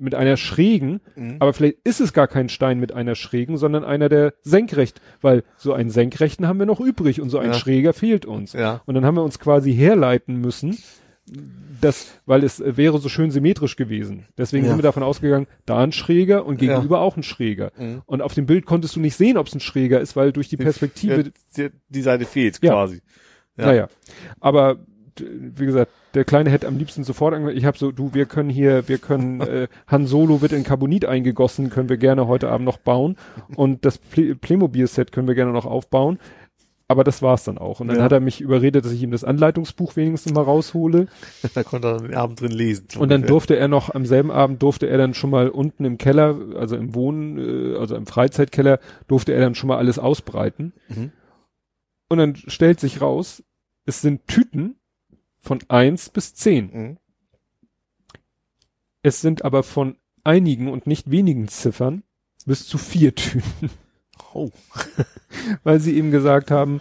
mit 0.00 0.14
einer 0.14 0.36
schrägen, 0.36 1.00
Mhm. 1.16 1.36
aber 1.38 1.52
vielleicht 1.52 1.76
ist 1.84 2.00
es 2.00 2.12
gar 2.12 2.26
kein 2.26 2.48
Stein 2.48 2.80
mit 2.80 2.92
einer 2.92 3.14
schrägen, 3.14 3.56
sondern 3.56 3.84
einer 3.84 4.08
der 4.08 4.34
senkrecht, 4.42 5.00
weil 5.20 5.44
so 5.56 5.72
einen 5.72 5.90
senkrechten 5.90 6.46
haben 6.48 6.58
wir 6.58 6.66
noch 6.66 6.80
übrig 6.80 7.20
und 7.20 7.30
so 7.30 7.38
ein 7.38 7.48
Ja. 7.52 7.54
schräger 7.54 7.92
fehlt 7.92 8.26
uns. 8.26 8.52
Ja. 8.54 8.80
Und 8.86 8.94
dann 8.94 9.04
haben 9.04 9.16
wir 9.16 9.22
uns 9.24 9.38
quasi 9.38 9.72
herleiten 9.74 10.36
müssen, 10.40 10.76
das, 11.80 12.08
weil 12.26 12.42
es 12.44 12.62
wäre 12.64 12.98
so 12.98 13.08
schön 13.08 13.30
symmetrisch 13.30 13.76
gewesen. 13.76 14.24
Deswegen 14.36 14.64
Ja. 14.64 14.70
sind 14.70 14.78
wir 14.78 14.82
davon 14.82 15.02
ausgegangen, 15.02 15.46
da 15.64 15.78
ein 15.82 15.92
Schräger 15.92 16.44
und 16.44 16.60
Ja. 16.60 16.74
gegenüber 16.74 17.00
auch 17.00 17.16
ein 17.16 17.22
Schräger. 17.22 17.72
Mhm. 17.78 18.02
Und 18.06 18.20
auf 18.22 18.34
dem 18.34 18.46
Bild 18.46 18.66
konntest 18.66 18.96
du 18.96 19.00
nicht 19.00 19.16
sehen, 19.16 19.36
ob 19.36 19.46
es 19.46 19.54
ein 19.54 19.60
Schräger 19.60 20.00
ist, 20.00 20.16
weil 20.16 20.32
durch 20.32 20.48
die 20.48 20.56
Perspektive, 20.56 21.24
Die, 21.24 21.32
die, 21.56 21.68
die 21.88 22.02
Seite 22.02 22.24
fehlt 22.24 22.58
Ja. 22.62 22.72
quasi. 22.72 23.00
Ja. 23.56 23.66
naja. 23.66 23.88
Aber 24.40 24.78
wie 25.18 25.66
gesagt, 25.66 25.90
der 26.14 26.24
Kleine 26.24 26.50
hätte 26.50 26.66
am 26.66 26.76
liebsten 26.78 27.04
sofort 27.04 27.34
ange 27.34 27.52
ich 27.52 27.64
habe 27.64 27.78
so, 27.78 27.92
du, 27.92 28.14
wir 28.14 28.26
können 28.26 28.50
hier, 28.50 28.88
wir 28.88 28.98
können, 28.98 29.40
äh, 29.42 29.68
Han 29.86 30.06
Solo 30.06 30.42
wird 30.42 30.52
in 30.52 30.64
Carbonit 30.64 31.04
eingegossen, 31.04 31.70
können 31.70 31.88
wir 31.88 31.96
gerne 31.96 32.26
heute 32.26 32.50
Abend 32.50 32.64
noch 32.66 32.78
bauen. 32.78 33.16
Und 33.56 33.84
das 33.84 33.98
Ple 33.98 34.34
Playmobil-Set 34.34 35.12
können 35.12 35.28
wir 35.28 35.34
gerne 35.34 35.52
noch 35.52 35.66
aufbauen. 35.66 36.18
Aber 36.88 37.04
das 37.04 37.22
war's 37.22 37.44
dann 37.44 37.56
auch. 37.56 37.78
Und 37.78 37.86
dann 37.86 37.98
Ja. 37.98 38.02
hat 38.02 38.10
er 38.10 38.18
mich 38.18 38.40
überredet, 38.40 38.84
dass 38.84 38.90
ich 38.90 39.00
ihm 39.00 39.12
das 39.12 39.22
Anleitungsbuch 39.22 39.94
wenigstens 39.94 40.34
mal 40.34 40.42
raushole. 40.42 41.06
Da 41.54 41.62
konnte 41.62 41.86
er 41.86 41.98
den 41.98 42.14
Abend 42.16 42.40
drin 42.40 42.50
lesen. 42.50 42.86
Und 42.98 43.10
dann 43.10 43.18
ungefähr. 43.20 43.28
durfte 43.28 43.56
er 43.56 43.68
noch, 43.68 43.94
am 43.94 44.04
selben 44.06 44.32
Abend 44.32 44.60
durfte 44.60 44.88
er 44.88 44.98
dann 44.98 45.14
schon 45.14 45.30
mal 45.30 45.50
unten 45.50 45.84
im 45.84 45.98
Keller, 45.98 46.36
also 46.56 46.74
im 46.74 46.92
Wohnen, 46.96 47.38
äh, 47.74 47.76
also 47.78 47.94
im 47.94 48.06
Freizeitkeller, 48.06 48.80
durfte 49.06 49.32
er 49.32 49.40
dann 49.40 49.54
schon 49.54 49.68
mal 49.68 49.76
alles 49.78 50.00
ausbreiten. 50.00 50.72
Mhm. 50.88 51.12
Und 52.08 52.18
dann 52.18 52.34
stellt 52.34 52.80
sich 52.80 53.00
raus, 53.00 53.44
es 53.86 54.00
sind 54.00 54.26
Tüten 54.26 54.74
von 55.40 55.58
eins 55.68 56.10
bis 56.10 56.34
zehn. 56.34 56.70
Mhm. 56.72 56.96
Es 59.02 59.20
sind 59.20 59.44
aber 59.44 59.62
von 59.62 59.96
einigen 60.24 60.68
und 60.68 60.86
nicht 60.86 61.10
wenigen 61.10 61.48
Ziffern 61.48 62.02
bis 62.46 62.66
zu 62.66 62.78
vier 62.78 63.14
Tüten. 63.14 63.70
Oh. 64.34 64.50
Weil 65.64 65.80
sie 65.80 65.96
eben 65.96 66.10
gesagt 66.10 66.50
haben, 66.50 66.80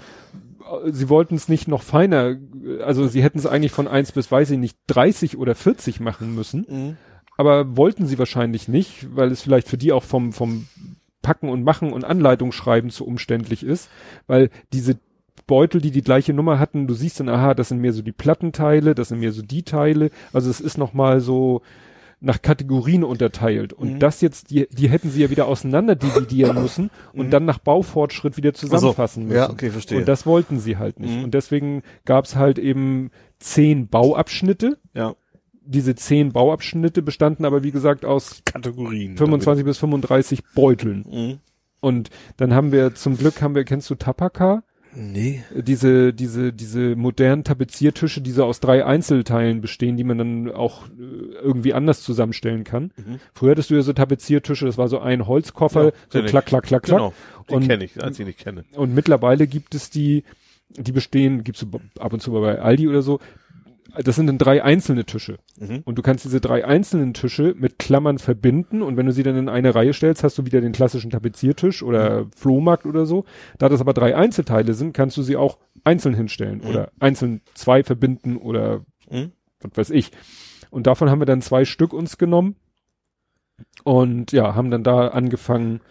sie 0.87 1.09
wollten 1.09 1.35
es 1.35 1.47
nicht 1.47 1.67
noch 1.67 1.81
feiner, 1.81 2.37
also 2.83 3.07
sie 3.07 3.23
hätten 3.23 3.39
es 3.39 3.45
eigentlich 3.45 3.71
von 3.71 3.87
eins 3.87 4.11
bis, 4.11 4.31
weiß 4.31 4.51
ich 4.51 4.57
nicht, 4.59 4.77
30 4.87 5.37
oder 5.37 5.55
40 5.55 5.99
machen 5.99 6.35
müssen, 6.35 6.65
Mhm. 6.69 6.97
aber 7.37 7.75
wollten 7.77 8.05
sie 8.05 8.19
wahrscheinlich 8.19 8.67
nicht, 8.67 9.15
weil 9.15 9.31
es 9.31 9.41
vielleicht 9.41 9.67
für 9.67 9.77
die 9.77 9.91
auch 9.93 10.03
vom, 10.03 10.31
vom 10.33 10.67
Packen 11.21 11.49
und 11.49 11.63
Machen 11.63 11.91
und 11.91 12.03
Anleitung 12.05 12.51
schreiben 12.51 12.91
zu 12.91 13.05
umständlich 13.05 13.63
ist, 13.63 13.89
weil 14.27 14.49
diese 14.73 14.99
Beutel, 15.49 15.81
die 15.81 15.91
die 15.91 16.03
gleiche 16.03 16.33
Nummer 16.33 16.59
hatten, 16.59 16.87
du 16.87 16.93
siehst 16.93 17.19
dann, 17.19 17.27
aha, 17.27 17.53
das 17.55 17.67
sind 17.69 17.81
mehr 17.81 17.91
so 17.91 18.01
die 18.03 18.11
Plattenteile, 18.13 18.95
das 18.95 19.09
sind 19.09 19.19
mehr 19.19 19.31
so 19.33 19.41
die 19.41 19.63
Teile, 19.63 20.11
also 20.31 20.49
es 20.49 20.61
ist 20.61 20.77
nochmal 20.77 21.19
so 21.19 21.61
nach 22.21 22.41
Kategorien 22.41 23.03
unterteilt 23.05 23.71
und 23.73 23.93
Mhm. 23.95 23.99
das 23.99 24.19
jetzt, 24.21 24.51
die, 24.51 24.67
die 24.71 24.89
hätten 24.89 25.09
sie 25.09 25.21
ja 25.21 25.29
wieder 25.29 25.47
auseinander 25.47 25.95
dividieren 25.95 26.55
müssen 26.61 26.89
und 27.13 27.27
Mhm. 27.27 27.31
dann 27.31 27.45
nach 27.45 27.59
Baufortschritt 27.59 28.37
wieder 28.37 28.53
zusammenfassen 28.53 29.23
müssen. 29.25 29.37
Ja, 29.37 29.49
okay, 29.49 29.69
verstehe. 29.69 29.97
Und 29.99 30.07
das 30.07 30.25
wollten 30.25 30.59
sie 30.59 30.77
halt 30.77 30.99
nicht. 30.99 31.15
Mhm. 31.17 31.23
Und 31.25 31.33
deswegen 31.33 31.81
gab's 32.05 32.35
halt 32.35 32.59
eben 32.59 33.09
zehn 33.39 33.87
Bauabschnitte. 33.87 34.77
ja. 34.93 35.15
Diese 35.71 35.93
zehn 35.93 36.31
Bauabschnitte 36.31 37.03
bestanden 37.03 37.45
aber, 37.45 37.61
wie 37.63 37.69
gesagt, 37.71 38.03
aus 38.03 38.41
Kategorien. 38.43 39.17
25 39.17 39.63
bis 39.63 39.77
35 39.77 40.41
Beuteln. 40.55 41.05
Mhm. 41.07 41.39
Und 41.79 42.09
dann 42.37 42.55
haben 42.55 42.71
wir, 42.71 42.95
zum 42.95 43.15
Glück 43.17 43.41
haben 43.43 43.53
wir, 43.53 43.63
kennst 43.65 43.87
du 43.91 43.93
Tapaka? 43.95 44.63
Nee. 44.95 45.43
Diese, 45.55 46.13
diese, 46.13 46.51
diese 46.51 46.95
modernen 46.95 47.43
Tapeziertische, 47.43 48.21
die 48.21 48.31
so 48.31 48.43
aus 48.45 48.59
drei 48.59 48.85
Einzelteilen 48.85 49.61
bestehen, 49.61 49.97
die 49.97 50.03
man 50.03 50.17
dann 50.17 50.51
auch 50.51 50.87
äh, 50.87 50.91
irgendwie 51.41 51.73
anders 51.73 52.01
zusammenstellen 52.01 52.63
kann. 52.63 52.91
Mhm. 52.97 53.19
Früher 53.33 53.51
hattest 53.51 53.69
du 53.69 53.75
ja 53.75 53.81
so 53.81 53.93
Tapeziertische, 53.93 54.65
das 54.65 54.77
war 54.77 54.87
so 54.87 54.99
ein 54.99 55.27
Holzkoffer, 55.27 55.85
Ja, 55.85 55.91
so 56.09 56.23
klack, 56.23 56.45
klack, 56.47 56.63
klack, 56.63 56.83
klack. 56.83 56.97
Genau. 56.99 57.13
Die 57.49 57.53
Und- 57.55 57.67
kenne 57.67 57.83
ich, 57.85 58.01
als 58.03 58.19
ich 58.19 58.25
nicht 58.25 58.39
kenne. 58.39 58.65
Und 58.75 58.93
mittlerweile 58.93 59.47
gibt 59.47 59.75
es 59.75 59.89
die, 59.89 60.23
die 60.75 60.91
bestehen, 60.91 61.43
gibt's 61.43 61.65
ab 61.99 62.13
und 62.13 62.21
zu 62.21 62.31
mal 62.31 62.41
bei 62.41 62.59
Aldi 62.59 62.87
oder 62.87 63.01
so. 63.01 63.19
Das 64.03 64.15
sind 64.15 64.27
dann 64.27 64.37
drei 64.37 64.63
einzelne 64.63 65.05
Tische. 65.05 65.37
Mhm. 65.59 65.81
Und 65.85 65.97
du 65.97 66.01
kannst 66.01 66.25
diese 66.25 66.39
drei 66.41 66.65
einzelnen 66.65 67.13
Tische 67.13 67.55
mit 67.57 67.79
Klammern 67.79 68.19
verbinden 68.19 68.81
und 68.81 68.97
wenn 68.97 69.05
du 69.05 69.11
sie 69.11 69.23
dann 69.23 69.35
in 69.35 69.49
eine 69.49 69.73
Reihe 69.73 69.93
stellst, 69.93 70.23
hast 70.23 70.37
du 70.37 70.45
wieder 70.45 70.61
den 70.61 70.71
klassischen 70.73 71.09
Tapeziertisch 71.11 71.81
oder 71.83 72.27
Flohmarkt 72.35 72.85
oder 72.85 73.05
so. 73.05 73.25
Da 73.57 73.67
das 73.69 73.81
aber 73.81 73.93
drei 73.93 74.15
Einzelteile 74.15 74.73
sind, 74.73 74.93
kannst 74.93 75.17
du 75.17 75.21
sie 75.21 75.35
auch 75.35 75.57
einzeln 75.83 76.13
hinstellen 76.15 76.59
Mhm. 76.59 76.67
oder 76.69 76.91
einzeln 76.99 77.41
zwei 77.55 77.83
verbinden 77.83 78.37
oder 78.37 78.85
Mhm. 79.09 79.31
was 79.61 79.71
weiß 79.75 79.89
ich. 79.91 80.11
Und 80.69 80.85
davon 80.87 81.09
haben 81.09 81.19
wir 81.19 81.25
dann 81.25 81.41
zwei 81.41 81.65
Stück 81.65 81.93
uns 81.93 82.17
genommen 82.17 82.55
und 83.83 84.31
ja, 84.31 84.55
haben 84.55 84.71
dann 84.71 84.83
da 84.83 85.09
angefangen 85.09 85.81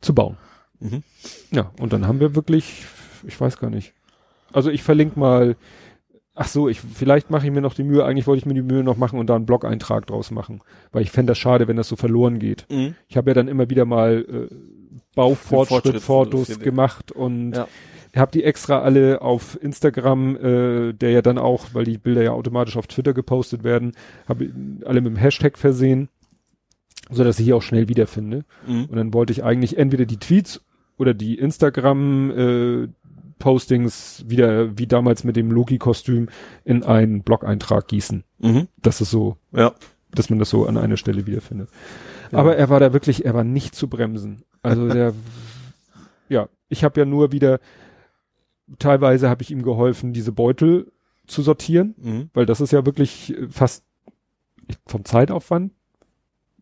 zu 0.00 0.14
bauen. 0.14 0.36
Mhm. 0.80 1.02
Ja, 1.50 1.72
und 1.80 1.92
dann 1.92 2.06
haben 2.06 2.20
wir 2.20 2.34
wirklich, 2.34 2.84
ich 3.26 3.40
weiß 3.40 3.58
gar 3.58 3.70
nicht. 3.70 3.94
Also 4.52 4.70
ich 4.70 4.82
verlinke 4.82 5.18
mal, 5.18 5.56
ach 6.34 6.48
so, 6.48 6.68
ich, 6.68 6.80
vielleicht 6.80 7.30
mache 7.30 7.46
ich 7.46 7.52
mir 7.52 7.60
noch 7.60 7.74
die 7.74 7.82
Mühe, 7.84 8.04
eigentlich 8.04 8.26
wollte 8.26 8.38
ich 8.38 8.46
mir 8.46 8.54
die 8.54 8.62
Mühe 8.62 8.82
noch 8.84 8.96
machen 8.96 9.18
und 9.18 9.26
da 9.28 9.36
einen 9.36 9.46
Blog-Eintrag 9.46 10.06
draus 10.06 10.30
machen. 10.30 10.60
Weil 10.92 11.02
ich 11.02 11.10
fände 11.10 11.32
das 11.32 11.38
schade, 11.38 11.68
wenn 11.68 11.76
das 11.76 11.88
so 11.88 11.96
verloren 11.96 12.38
geht. 12.38 12.66
Mhm. 12.70 12.94
Ich 13.08 13.16
habe 13.16 13.30
ja 13.30 13.34
dann 13.34 13.48
immer 13.48 13.68
wieder 13.68 13.84
mal 13.84 14.24
äh, 14.50 14.54
Baufortschritt-Fotos 15.14 16.48
Fortschritt- 16.48 16.62
gemacht 16.62 17.12
und 17.12 17.52
Ja. 17.52 17.68
habe 18.16 18.32
die 18.32 18.44
extra 18.44 18.80
alle 18.80 19.20
auf 19.22 19.58
Instagram, 19.62 20.36
äh, 20.36 20.92
der 20.92 21.10
ja 21.10 21.22
dann 21.22 21.38
auch, 21.38 21.66
weil 21.72 21.84
die 21.84 21.98
Bilder 21.98 22.22
ja 22.22 22.32
automatisch 22.32 22.76
auf 22.76 22.86
Twitter 22.86 23.12
gepostet 23.12 23.62
werden, 23.64 23.92
habe 24.28 24.50
alle 24.84 25.00
mit 25.00 25.12
dem 25.14 25.16
Hashtag 25.16 25.58
versehen, 25.58 26.08
so 27.10 27.24
dass 27.24 27.38
ich 27.38 27.44
hier 27.44 27.56
auch 27.56 27.62
schnell 27.62 27.88
wiederfinde. 27.88 28.44
Mhm. 28.66 28.84
Und 28.86 28.96
dann 28.96 29.12
wollte 29.14 29.32
ich 29.32 29.44
eigentlich 29.44 29.76
entweder 29.78 30.06
die 30.06 30.18
Tweets 30.18 30.62
oder 30.96 31.14
die 31.14 31.38
Instagram 31.38 32.30
äh, 32.30 32.88
Postings 33.40 34.24
wieder 34.28 34.78
wie 34.78 34.86
damals 34.86 35.24
mit 35.24 35.34
dem 35.34 35.50
Loki-Kostüm 35.50 36.28
in 36.64 36.84
einen 36.84 37.22
Blog-Eintrag 37.24 37.88
gießen. 37.88 38.22
Mhm. 38.38 38.68
Das 38.80 39.00
ist 39.00 39.10
so, 39.10 39.36
Ja. 39.50 39.74
dass 40.12 40.30
man 40.30 40.38
das 40.38 40.50
so 40.50 40.66
an 40.66 40.76
einer 40.76 40.96
Stelle 40.96 41.26
wiederfindet. 41.26 41.68
Ja. 42.30 42.38
Aber 42.38 42.56
er 42.56 42.68
war 42.68 42.78
da 42.78 42.92
wirklich, 42.92 43.24
er 43.24 43.34
war 43.34 43.42
nicht 43.42 43.74
zu 43.74 43.88
bremsen. 43.88 44.42
Also 44.62 44.86
der, 44.88 45.12
ja, 46.28 46.48
ich 46.68 46.84
habe 46.84 47.00
ja 47.00 47.04
nur 47.06 47.32
wieder, 47.32 47.58
teilweise 48.78 49.28
habe 49.28 49.42
ich 49.42 49.50
ihm 49.50 49.62
geholfen, 49.62 50.12
diese 50.12 50.30
Beutel 50.32 50.92
zu 51.26 51.42
sortieren, 51.42 51.94
Mhm. 51.98 52.30
weil 52.34 52.46
das 52.46 52.60
ist 52.60 52.72
ja 52.72 52.86
wirklich 52.86 53.36
äh, 53.36 53.48
fast 53.48 53.84
vom 54.86 55.04
Zeitaufwand 55.04 55.72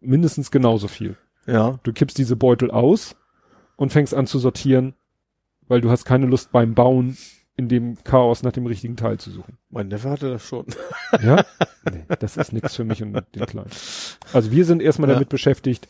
mindestens 0.01 0.51
genauso 0.51 0.89
viel. 0.89 1.17
Ja. 1.47 1.78
Du 1.83 1.93
kippst 1.93 2.17
diese 2.19 2.37
Beutel 2.37 2.71
aus 2.71 3.17
und 3.77 3.93
fängst 3.93 4.15
an 4.15 4.27
zu 4.27 4.39
sortieren, 4.39 4.94
weil 5.68 5.81
du 5.81 5.90
hast 5.90 6.04
keine 6.04 6.26
Lust 6.26 6.51
beim 6.52 6.74
Bauen 6.74 7.17
in 7.56 7.68
dem 7.68 7.97
Chaos 8.04 8.42
nach 8.42 8.52
dem 8.52 8.67
richtigen 8.67 8.97
Teil 8.97 9.18
zu 9.18 9.31
suchen. 9.31 9.58
Mein 9.70 9.88
Neffe 9.88 10.10
hatte 10.10 10.31
das 10.31 10.42
schon. 10.42 10.67
Ja? 11.22 11.44
nee, 11.90 12.04
das 12.20 12.36
ist 12.36 12.52
nichts 12.52 12.76
für 12.76 12.84
mich 12.84 13.02
und 13.02 13.15
den 13.34 13.47
Kleinen. 13.47 13.70
Also 14.33 14.51
wir 14.52 14.65
sind 14.65 14.83
erstmal 14.83 15.08
Ja. 15.08 15.15
damit 15.15 15.28
beschäftigt, 15.28 15.88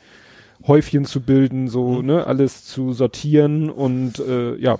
Häufchen 0.66 1.04
zu 1.04 1.20
bilden, 1.20 1.68
so, 1.68 2.00
Mhm. 2.00 2.06
ne, 2.06 2.26
alles 2.26 2.64
zu 2.64 2.92
sortieren 2.92 3.68
und 3.70 4.18
äh, 4.20 4.56
ja, 4.56 4.78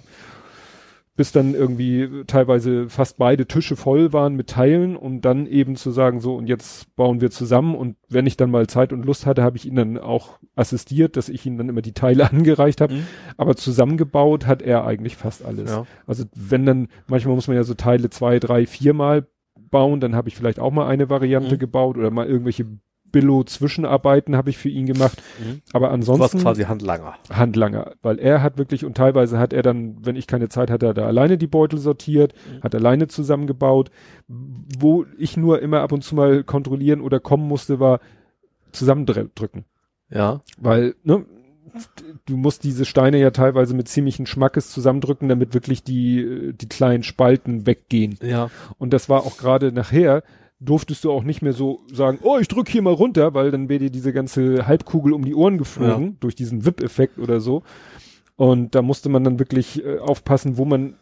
bis 1.19 1.33
dann 1.33 1.53
irgendwie 1.53 2.23
teilweise 2.29 2.89
fast 2.89 3.19
beide 3.19 3.47
Tische 3.47 3.75
voll 3.75 4.13
waren 4.13 4.37
mit 4.37 4.51
Teilen, 4.51 4.97
um 4.97 5.21
dann 5.21 5.47
eben 5.47 5.75
zu 5.75 5.91
sagen, 5.91 6.21
so, 6.21 6.37
und 6.37 6.47
jetzt 6.47 6.95
bauen 6.95 7.21
wir 7.21 7.33
zusammen 7.33 7.75
und 7.75 7.97
wenn 8.09 8.25
ich 8.27 8.37
dann 8.37 8.53
mal 8.53 8.69
Zeit 8.69 8.93
und 8.93 9.05
Lust 9.05 9.27
hatte, 9.27 9.43
habe 9.43 9.57
ich 9.57 9.67
ihn 9.67 9.75
dann 9.75 9.99
auch 9.99 10.39
assistiert, 10.55 11.17
dass 11.17 11.29
ich 11.29 11.45
ihm 11.45 11.59
dann 11.59 11.69
immer 11.69 11.83
die 11.83 11.93
Teile 11.93 12.31
angereicht 12.33 12.81
habe, 12.81 12.95
Mhm. 12.95 13.07
aber 13.37 13.57
zusammengebaut 13.57 14.47
hat 14.47 14.63
er 14.63 14.87
eigentlich 14.87 15.17
fast 15.17 15.45
alles. 15.45 15.71
Ja. 15.73 15.87
Also 16.07 16.25
wenn 16.37 16.65
dann, 16.65 16.87
manchmal 17.09 17.35
muss 17.35 17.49
man 17.49 17.57
ja 17.57 17.65
so 17.65 17.75
Teile 17.75 18.11
zwei, 18.11 18.39
drei, 18.39 18.65
viermal 18.65 19.27
bauen, 19.71 19.99
dann 19.99 20.15
habe 20.15 20.29
ich 20.29 20.37
vielleicht 20.37 20.61
auch 20.61 20.71
mal 20.71 20.87
eine 20.87 21.11
Variante 21.11 21.57
Mhm. 21.57 21.59
gebaut 21.59 21.99
oder 21.99 22.13
mal 22.13 22.29
irgendwelche 22.29 22.65
Billo-Zwischenarbeiten 23.13 24.37
habe 24.37 24.51
ich 24.51 24.59
für 24.59 24.69
ihn 24.69 24.87
gemacht. 24.87 25.23
Mhm. 25.39 25.63
Aber 25.73 25.87
Du 25.89 25.93
warst 25.93 26.11
ansonsten 26.11 26.39
quasi 26.41 26.65
Handlanger. 26.65 27.15
Handlanger, 27.31 27.93
weil 28.03 28.19
er 28.19 28.43
hat 28.43 28.59
wirklich 28.59 28.85
und 28.85 28.97
teilweise 28.97 29.39
hat 29.39 29.53
er 29.53 29.63
dann, 29.63 29.97
wenn 30.05 30.17
ich 30.17 30.27
keine 30.27 30.49
Zeit 30.49 30.71
hatte, 30.71 30.89
hat 30.89 30.99
er 30.99 31.07
alleine 31.07 31.39
die 31.39 31.47
Beutel 31.47 31.79
sortiert, 31.79 32.35
Mhm. 32.35 32.63
hat 32.63 32.75
alleine 32.75 33.09
zusammengebaut. 33.09 33.91
Wo 34.29 35.07
ich 35.19 35.37
nur 35.37 35.61
immer 35.63 35.81
ab 35.81 35.93
und 35.93 36.03
zu 36.05 36.15
mal 36.15 36.45
kontrollieren 36.45 37.01
oder 37.01 37.21
kommen 37.21 37.47
musste, 37.49 37.81
war 37.81 38.01
zusammendrücken. 38.73 39.65
Ja. 40.11 40.43
Weil, 40.59 40.95
ne, 41.05 41.25
du 42.27 42.37
musst 42.37 42.65
diese 42.65 42.85
Steine 42.85 43.19
ja 43.19 43.31
teilweise 43.31 43.75
mit 43.75 43.89
ziemlichen 43.89 44.27
Schmackes 44.27 44.71
zusammendrücken, 44.71 45.29
damit 45.29 45.55
wirklich 45.55 45.83
die, 45.83 46.21
äh, 46.21 46.53
die 46.53 46.69
kleinen 46.69 47.03
Spalten 47.03 47.67
weggehen. 47.67 48.19
Ja. 48.23 48.51
Und 48.79 48.93
das 48.93 49.09
war 49.09 49.21
auch 49.21 49.37
gerade 49.39 49.73
nachher, 49.73 50.23
durftest 50.61 51.05
du 51.05 51.13
auch 51.13 51.23
nicht 51.23 51.41
mehr 51.43 51.53
so 51.53 51.81
sagen, 51.93 52.19
oh, 52.23 52.39
ich 52.41 52.49
drück 52.49 52.69
hier 52.69 52.83
mal 52.83 52.93
runter, 52.93 53.33
weil 53.35 53.51
dann 53.51 53.69
wäre 53.69 53.79
dir 53.81 53.91
diese 53.91 54.13
ganze 54.13 54.67
Halbkugel 54.67 55.13
um 55.13 55.25
die 55.25 55.35
Ohren 55.35 55.57
geflogen, 55.59 56.17
durch 56.21 56.35
diesen 56.35 56.65
Wip-Effekt 56.65 57.19
oder 57.19 57.41
so. 57.41 57.63
Und 58.37 58.75
da 58.75 58.83
musste 58.83 59.09
man 59.09 59.25
dann 59.25 59.39
wirklich 59.39 59.85
äh, 59.85 59.99
aufpassen, 59.99 60.57
wo 60.57 60.65
man, 60.65 60.95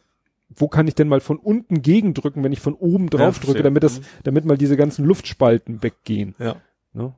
wo 0.54 0.68
kann 0.68 0.86
ich 0.88 0.94
denn 0.94 1.08
mal 1.08 1.20
von 1.20 1.38
unten 1.38 1.82
gegendrücken, 1.82 2.42
wenn 2.44 2.52
ich 2.52 2.60
von 2.60 2.74
oben 2.74 3.08
drauf 3.10 3.36
verstehe. 3.36 3.46
drücke, 3.54 3.62
damit 3.62 3.82
das, 3.82 4.00
Mhm. 4.00 4.04
damit 4.24 4.44
mal 4.44 4.58
diese 4.58 4.76
ganzen 4.76 5.04
Luftspalten 5.04 5.82
weggehen. 5.82 6.34
Ja. 6.38 6.56
Ne? 6.92 7.14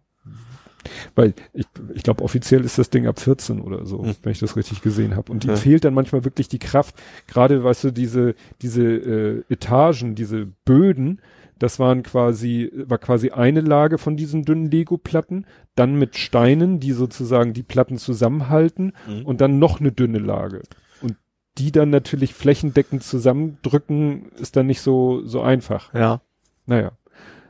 Weil 1.15 1.35
ich, 1.53 1.67
ich 1.94 2.03
glaube, 2.03 2.22
offiziell 2.22 2.65
ist 2.65 2.78
das 2.78 2.88
Ding 2.90 3.06
ab 3.06 3.21
14 3.21 3.60
oder 3.60 3.85
so, 3.85 4.03
Hm. 4.04 4.15
wenn 4.22 4.33
ich 4.33 4.38
das 4.38 4.56
richtig 4.56 4.81
gesehen 4.81 5.17
habe. 5.17 5.31
Und 5.33 5.42
die 5.42 5.49
Ja. 5.49 5.56
fehlt 5.56 5.85
dann 5.85 5.94
manchmal 5.94 6.24
wirklich 6.24 6.49
die 6.49 6.58
Kraft. 6.60 6.94
Gerade, 7.26 7.62
weißt 7.65 7.85
du, 7.85 7.90
diese, 7.90 8.35
diese 8.62 8.83
äh, 8.85 9.42
Etagen, 9.49 10.15
diese 10.15 10.47
Böden, 10.65 11.21
das 11.58 11.78
waren 11.78 12.02
quasi, 12.02 12.70
war 12.74 12.98
quasi 12.98 13.30
eine 13.30 13.60
Lage 13.60 13.98
von 13.98 14.16
diesen 14.16 14.44
dünnen 14.44 14.70
Lego-Platten, 14.70 15.46
dann 15.74 15.96
mit 15.98 16.16
Steinen, 16.16 16.80
die 16.80 16.92
sozusagen 16.92 17.52
die 17.52 17.62
Platten 17.62 17.98
zusammenhalten 17.98 18.92
Mhm. 19.06 19.26
und 19.26 19.40
dann 19.40 19.58
noch 19.58 19.80
eine 19.80 19.92
dünne 19.92 20.18
Lage. 20.18 20.62
Und 21.02 21.16
die 21.58 21.72
dann 21.72 21.90
natürlich 21.90 22.34
flächendeckend 22.34 23.02
zusammendrücken, 23.02 24.30
ist 24.36 24.56
dann 24.56 24.66
nicht 24.66 24.80
so, 24.80 25.24
so 25.24 25.40
einfach. 25.42 25.92
Ja. 25.94 26.20
Naja. 26.66 26.92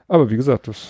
Aber 0.06 0.30
wie 0.30 0.36
gesagt, 0.36 0.68
das 0.68 0.88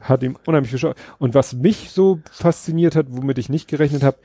hat 0.00 0.22
ihm 0.22 0.36
unheimlich 0.46 0.70
viel 0.70 0.78
Spaß. 0.78 0.96
Und 1.18 1.34
was 1.34 1.54
mich 1.54 1.90
so 1.90 2.20
fasziniert 2.30 2.94
hat, 2.96 3.06
womit 3.08 3.38
ich 3.38 3.48
nicht 3.48 3.68
gerechnet 3.68 4.02
habe, 4.02 4.18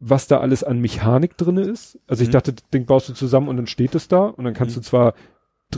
was 0.00 0.26
da 0.26 0.40
alles 0.40 0.64
an 0.64 0.80
Mechanik 0.80 1.36
drinne 1.36 1.62
ist. 1.62 1.98
Also 2.06 2.22
ich 2.22 2.28
Mhm. 2.28 2.32
dachte, 2.32 2.52
das 2.54 2.68
Ding 2.70 2.86
baust 2.86 3.08
du 3.08 3.12
zusammen 3.14 3.48
und 3.48 3.56
dann 3.56 3.66
steht 3.66 3.94
es 3.94 4.08
da 4.08 4.24
und 4.26 4.44
dann 4.44 4.52
kannst 4.54 4.76
Mhm. 4.76 4.80
du 4.80 4.86
zwar 4.86 5.14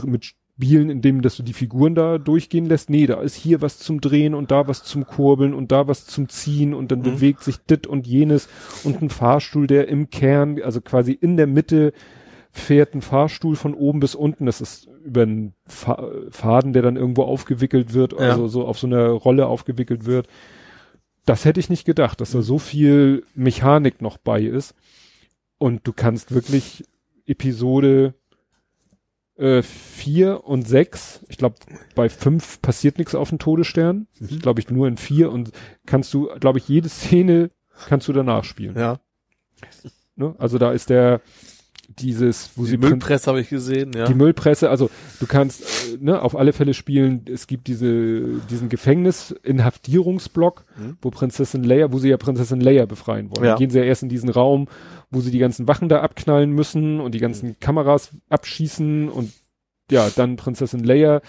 mit 0.03 0.33
spielen, 0.59 0.89
indem 0.89 1.21
dass 1.21 1.37
du 1.37 1.43
die 1.43 1.53
Figuren 1.53 1.95
da 1.95 2.17
durchgehen 2.17 2.65
lässt. 2.65 2.89
Nee, 2.89 3.07
da 3.07 3.21
ist 3.21 3.35
hier 3.35 3.61
was 3.61 3.79
zum 3.79 4.01
Drehen 4.01 4.33
und 4.35 4.51
da 4.51 4.67
was 4.67 4.83
zum 4.83 5.05
Kurbeln 5.05 5.53
und 5.53 5.71
da 5.71 5.87
was 5.87 6.05
zum 6.05 6.27
Ziehen 6.27 6.73
und 6.73 6.91
dann 6.91 6.99
Mhm. 6.99 7.03
bewegt 7.03 7.43
sich 7.43 7.57
dit 7.59 7.87
und 7.87 8.05
jenes 8.05 8.49
und 8.83 9.01
ein 9.01 9.09
Fahrstuhl, 9.09 9.67
der 9.67 9.87
im 9.87 10.09
Kern, 10.09 10.61
also 10.61 10.81
quasi 10.81 11.13
in 11.13 11.37
der 11.37 11.47
Mitte 11.47 11.93
fährt 12.51 12.93
ein 12.93 13.01
Fahrstuhl 13.01 13.55
von 13.55 13.73
oben 13.73 14.01
bis 14.01 14.15
unten. 14.15 14.47
Das 14.47 14.59
ist 14.59 14.89
über 15.05 15.21
einen 15.21 15.53
Fa 15.65 16.03
Faden, 16.29 16.73
der 16.73 16.81
dann 16.81 16.97
irgendwo 16.97 17.23
aufgewickelt 17.23 17.93
wird, 17.93 18.11
Ja. 18.13 18.17
also 18.31 18.47
so 18.49 18.65
auf 18.65 18.77
so 18.79 18.87
einer 18.87 19.07
Rolle 19.11 19.47
aufgewickelt 19.47 20.05
wird. 20.05 20.27
Das 21.25 21.45
hätte 21.45 21.59
ich 21.61 21.69
nicht 21.69 21.85
gedacht, 21.85 22.19
dass 22.19 22.31
da 22.31 22.41
so 22.41 22.57
viel 22.57 23.23
Mechanik 23.33 24.01
noch 24.01 24.17
bei 24.17 24.41
ist. 24.41 24.73
Und 25.57 25.87
du 25.87 25.93
kannst 25.93 26.33
wirklich 26.33 26.83
Episode 27.27 28.13
äh, 29.39 29.61
vier 29.63 30.43
und 30.43 30.67
sechs. 30.67 31.25
Ich 31.29 31.37
glaube, 31.37 31.55
bei 31.95 32.09
fünf 32.09 32.61
passiert 32.61 32.97
nichts 32.97 33.15
auf 33.15 33.29
dem 33.29 33.39
Todesstern. 33.39 34.07
Mhm. 34.19 34.39
Glaube 34.39 34.59
ich 34.59 34.69
nur 34.69 34.87
in 34.87 34.97
vier 34.97 35.31
und 35.31 35.51
kannst 35.85 36.13
du, 36.13 36.27
glaube 36.39 36.59
ich, 36.59 36.67
jede 36.67 36.89
Szene 36.89 37.51
kannst 37.87 38.07
du 38.07 38.13
danach 38.13 38.43
spielen. 38.43 38.77
Ja. 38.77 38.99
Ne? 40.15 40.35
Also 40.37 40.57
da 40.57 40.71
ist 40.73 40.89
der 40.89 41.21
dieses, 41.97 42.51
wo 42.55 42.63
Die 42.63 42.69
sie 42.71 42.77
Müllpresse 42.77 43.27
habe 43.27 43.41
ich 43.41 43.49
gesehen, 43.49 43.91
ja. 43.95 44.05
die 44.05 44.13
Müllpresse, 44.13 44.69
also 44.69 44.89
du 45.19 45.25
kannst 45.25 45.61
äh, 45.61 45.97
ne, 45.99 46.21
auf 46.21 46.35
alle 46.35 46.53
Fälle 46.53 46.73
spielen, 46.73 47.25
es 47.31 47.47
gibt 47.47 47.67
diese, 47.67 48.21
diesen 48.49 48.69
Gefängnis-Inhaftierungsblock, 48.69 50.65
Mhm. 50.77 50.97
wo 51.01 51.09
Prinzessin 51.09 51.63
Leia, 51.63 51.91
wo 51.91 51.97
sie 51.97 52.09
ja 52.09 52.17
Prinzessin 52.17 52.61
Leia 52.61 52.85
befreien 52.85 53.29
wollen. 53.31 53.43
Ja. 53.43 53.51
Dann 53.51 53.59
gehen 53.59 53.69
sie 53.69 53.79
ja 53.79 53.85
erst 53.85 54.03
in 54.03 54.09
diesen 54.09 54.29
Raum, 54.29 54.67
wo 55.09 55.19
sie 55.21 55.31
die 55.31 55.39
ganzen 55.39 55.67
Wachen 55.67 55.89
da 55.89 56.01
abknallen 56.01 56.51
müssen 56.51 56.99
und 56.99 57.13
die 57.15 57.19
ganzen 57.19 57.59
Kameras 57.59 58.15
abschießen 58.29 59.09
und 59.09 59.31
ja, 59.91 60.07
dann 60.15 60.35
Prinzessin 60.35 60.83
Leia, 60.83 61.21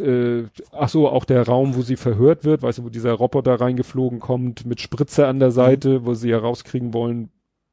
äh, 0.00 0.42
ach 0.72 0.88
so, 0.88 1.08
auch 1.08 1.24
der 1.24 1.46
Raum, 1.46 1.76
wo 1.76 1.82
sie 1.82 1.96
verhört 1.96 2.44
wird, 2.44 2.62
weißt 2.62 2.78
du, 2.78 2.84
wo 2.84 2.88
dieser 2.88 3.12
Roboter 3.12 3.60
reingeflogen 3.60 4.18
kommt 4.20 4.66
mit 4.66 4.80
Spritze 4.80 5.26
an 5.26 5.38
der 5.38 5.52
Seite, 5.52 6.04
wo 6.04 6.14
sie 6.14 6.30
ja 6.30 6.38
rauskriegen 6.38 6.92
wollen, 6.92 7.30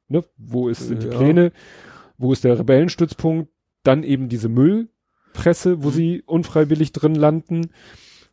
ne, 0.07 0.23
wo 0.37 0.69
ist, 0.69 0.87
sind 0.87 1.01
die 1.03 1.07
Ja. 1.07 1.17
Pläne, 1.17 1.51
wo 2.19 2.31
ist 2.31 2.43
der 2.43 2.59
Rebellenstützpunkt, 2.59 3.49
dann 3.83 4.03
eben 4.03 4.29
diese 4.29 4.49
Müllpresse, 4.49 5.83
wo 5.83 5.87
Mhm. 5.87 5.93
sie 5.93 6.23
unfreiwillig 6.25 6.91
drin 6.91 7.15
landen. 7.15 7.71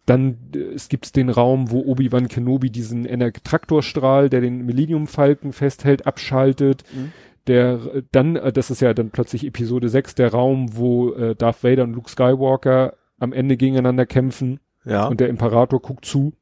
Dann 0.04 0.36
äh, 0.54 0.58
es 0.74 0.88
gibt 0.88 1.16
den 1.16 1.30
Raum, 1.30 1.70
wo 1.70 1.80
Obi-Wan 1.80 2.28
Kenobi 2.28 2.70
diesen 2.70 3.06
Traktorstrahl, 3.44 4.28
der 4.28 4.40
den 4.42 4.66
Millennium 4.66 5.06
Falken 5.06 5.52
festhält, 5.52 6.06
abschaltet. 6.06 6.84
Mhm. 6.94 7.12
Der 7.46 7.80
äh, 7.94 8.02
dann, 8.12 8.36
äh, 8.36 8.52
das 8.52 8.70
ist 8.70 8.80
ja 8.82 8.92
dann 8.92 9.10
plötzlich 9.10 9.46
Episode 9.46 9.88
6, 9.88 10.16
der 10.16 10.32
Raum, 10.32 10.76
wo 10.76 11.12
äh, 11.12 11.34
Darth 11.34 11.64
Vader 11.64 11.84
und 11.84 11.94
Luke 11.94 12.10
Skywalker 12.10 12.94
am 13.18 13.32
Ende 13.32 13.56
gegeneinander 13.56 14.04
kämpfen 14.04 14.60
ja, 14.84 15.06
und 15.06 15.20
der 15.20 15.28
Imperator 15.28 15.80
guckt 15.80 16.04
zu. 16.04 16.32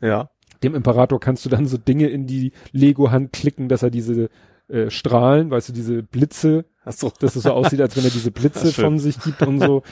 ja. 0.00 0.30
Dem 0.62 0.76
Imperator 0.76 1.18
kannst 1.18 1.44
du 1.44 1.48
dann 1.48 1.66
so 1.66 1.76
Dinge 1.76 2.06
in 2.06 2.28
die 2.28 2.52
Lego-Hand 2.70 3.32
klicken, 3.32 3.68
dass 3.68 3.82
er 3.82 3.90
diese 3.90 4.30
äh, 4.68 4.90
Strahlen, 4.90 5.50
weißt 5.50 5.70
du, 5.70 5.72
diese 5.72 6.02
Blitze 6.02 6.64
Ach 6.84 6.92
so. 6.92 7.12
dass 7.20 7.36
es 7.36 7.44
so 7.44 7.50
aussieht, 7.52 7.80
als 7.80 7.96
wenn 7.96 8.04
er 8.04 8.10
diese 8.10 8.30
Blitze 8.32 8.72
von 8.72 8.98
sich 8.98 9.20
gibt 9.20 9.42
und 9.42 9.60
so. 9.60 9.82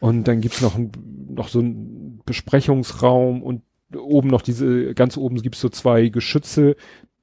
Und 0.00 0.26
dann 0.28 0.40
gibt's 0.40 0.60
noch, 0.60 0.76
ein, 0.76 0.90
noch 1.30 1.48
so 1.48 1.60
einen 1.60 2.20
Besprechungsraum 2.26 3.42
und 3.42 3.62
oben 3.96 4.28
noch 4.28 4.42
diese, 4.42 4.94
ganz 4.94 5.16
oben 5.16 5.40
gibt's 5.42 5.60
so 5.60 5.68
zwei 5.68 6.08
Geschütze, 6.08 6.76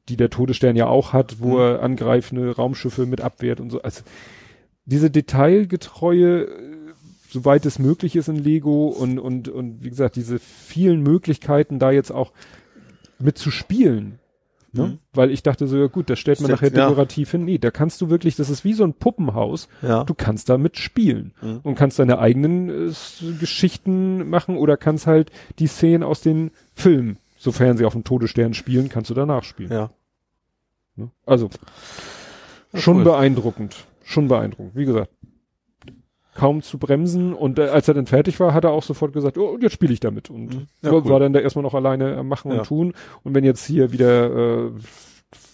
die 0.07 0.17
der 0.17 0.29
Todesstern 0.29 0.75
ja 0.75 0.88
auch 0.88 1.13
hat, 1.13 1.39
wo 1.39 1.55
Mhm. 1.55 1.59
er 1.59 1.83
angreifende 1.83 2.55
Raumschiffe 2.55 3.05
mit 3.05 3.22
abwehrt 3.22 3.59
und 3.59 3.69
so. 3.69 3.81
Also 3.81 4.01
diese 4.85 5.11
detailgetreue, 5.11 6.43
äh, 6.45 6.47
soweit 7.29 7.65
es 7.65 7.79
möglich 7.79 8.15
ist 8.15 8.27
in 8.29 8.38
Lego 8.38 8.88
und, 8.88 9.19
und, 9.19 9.49
und 9.49 9.83
wie 9.83 9.89
gesagt, 9.89 10.15
diese 10.15 10.39
vielen 10.39 11.01
Möglichkeiten 11.03 11.77
da 11.79 11.91
jetzt 11.91 12.11
auch 12.11 12.31
mit 13.19 13.38
zu 13.38 13.51
spielen. 13.51 14.19
Ne? 14.71 14.83
Mhm. 14.83 14.99
Weil 15.13 15.31
ich 15.31 15.41
dachte 15.41 15.67
so, 15.67 15.77
ja 15.77 15.87
gut, 15.87 16.09
das 16.11 16.19
stellt 16.19 16.39
man 16.41 16.55
Stellt- 16.55 16.73
nachher 16.73 16.79
ja. 16.83 16.87
dekorativ 16.89 17.31
hin. 17.31 17.45
Nee, 17.45 17.57
da 17.57 17.71
kannst 17.71 18.01
du 18.01 18.09
wirklich, 18.09 18.35
das 18.35 18.49
ist 18.51 18.63
wie 18.63 18.73
so 18.73 18.83
ein 18.83 18.93
Puppenhaus. 18.93 19.67
Ja. 19.81 20.03
Du 20.03 20.13
kannst 20.13 20.47
damit 20.49 20.77
spielen 20.77 21.33
Mhm. 21.41 21.59
und 21.63 21.75
kannst 21.75 21.97
deine 21.97 22.19
eigenen 22.19 22.69
äh, 22.89 22.91
Geschichten 23.39 24.29
machen 24.29 24.57
oder 24.57 24.77
kannst 24.77 25.07
halt 25.07 25.31
die 25.57 25.67
Szenen 25.67 26.03
aus 26.03 26.21
den 26.21 26.51
Filmen, 26.75 27.17
sofern 27.37 27.77
sie 27.77 27.85
auf 27.85 27.93
dem 27.93 28.03
Todesstern 28.03 28.53
spielen, 28.53 28.89
kannst 28.89 29.09
du 29.09 29.13
danach 29.15 29.43
spielen. 29.43 29.71
Ja. 29.71 29.89
Ne? 30.95 31.09
Also 31.25 31.49
Ja, 32.73 32.79
schon 32.79 32.97
cool. 32.97 33.03
beeindruckend, 33.05 33.75
schon 34.03 34.27
beeindruckend. 34.27 34.75
Wie 34.75 34.85
gesagt, 34.85 35.09
kaum 36.35 36.62
zu 36.62 36.78
bremsen 36.78 37.33
und 37.33 37.60
äh, 37.60 37.67
als 37.69 37.88
er 37.88 37.94
dann 37.95 38.06
fertig 38.06 38.40
war, 38.40 38.53
hat 38.53 38.63
er 38.63 38.72
auch 38.72 38.83
sofort 38.83 39.13
gesagt, 39.13 39.38
oh, 39.38 39.58
jetzt 39.60 39.74
spiele 39.74 39.94
ich 39.94 39.99
damit 39.99 40.29
und 40.29 40.53
Mhm. 40.53 40.67
Ja, 40.81 40.92
war, 40.92 41.03
cool. 41.03 41.10
war 41.12 41.19
dann 41.19 41.33
da 41.33 41.40
erstmal 41.40 41.63
noch 41.63 41.74
alleine 41.74 42.17
am 42.17 42.28
machen 42.28 42.51
Ja. 42.51 42.60
und 42.60 42.67
tun 42.67 42.94
und 43.24 43.33
wenn 43.35 43.44
jetzt 43.44 43.65
hier 43.65 43.92
wieder, 43.92 44.67
äh, 44.67 44.72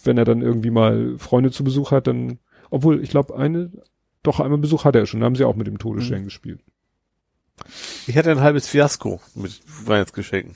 wenn 0.04 0.18
er 0.18 0.26
dann 0.26 0.42
irgendwie 0.42 0.70
mal 0.72 1.16
Freunde 1.18 1.52
zu 1.52 1.64
Besuch 1.64 1.92
hat, 1.92 2.08
dann, 2.08 2.40
obwohl 2.70 3.02
ich 3.02 3.10
glaube 3.10 3.36
eine, 3.38 3.72
doch 4.22 4.40
einmal 4.40 4.60
Besuch 4.60 4.84
hat 4.86 4.96
er 4.96 5.06
schon, 5.06 5.22
da 5.22 5.26
haben 5.26 5.36
sie 5.36 5.46
auch 5.46 5.56
mit 5.56 5.68
dem 5.68 5.78
Todesstern 5.80 6.22
Mhm. 6.22 6.26
gespielt. 6.26 6.60
Ich 8.08 8.18
hatte 8.18 8.32
ein 8.32 8.42
halbes 8.42 8.68
Fiasko 8.68 9.22
mit 9.34 9.62
Weihnachtsgeschenken. 9.86 10.56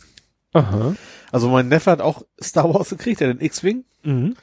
Aha. 0.53 0.95
Also 1.31 1.47
mein 1.49 1.67
Neffe 1.69 1.91
hat 1.91 2.01
auch 2.01 2.23
Star 2.41 2.71
Wars 2.73 2.89
gekriegt, 2.89 3.21
er 3.21 3.29
hat 3.29 3.39
den 3.39 3.45
X-Wing, 3.45 3.85
Mhm. 4.03 4.35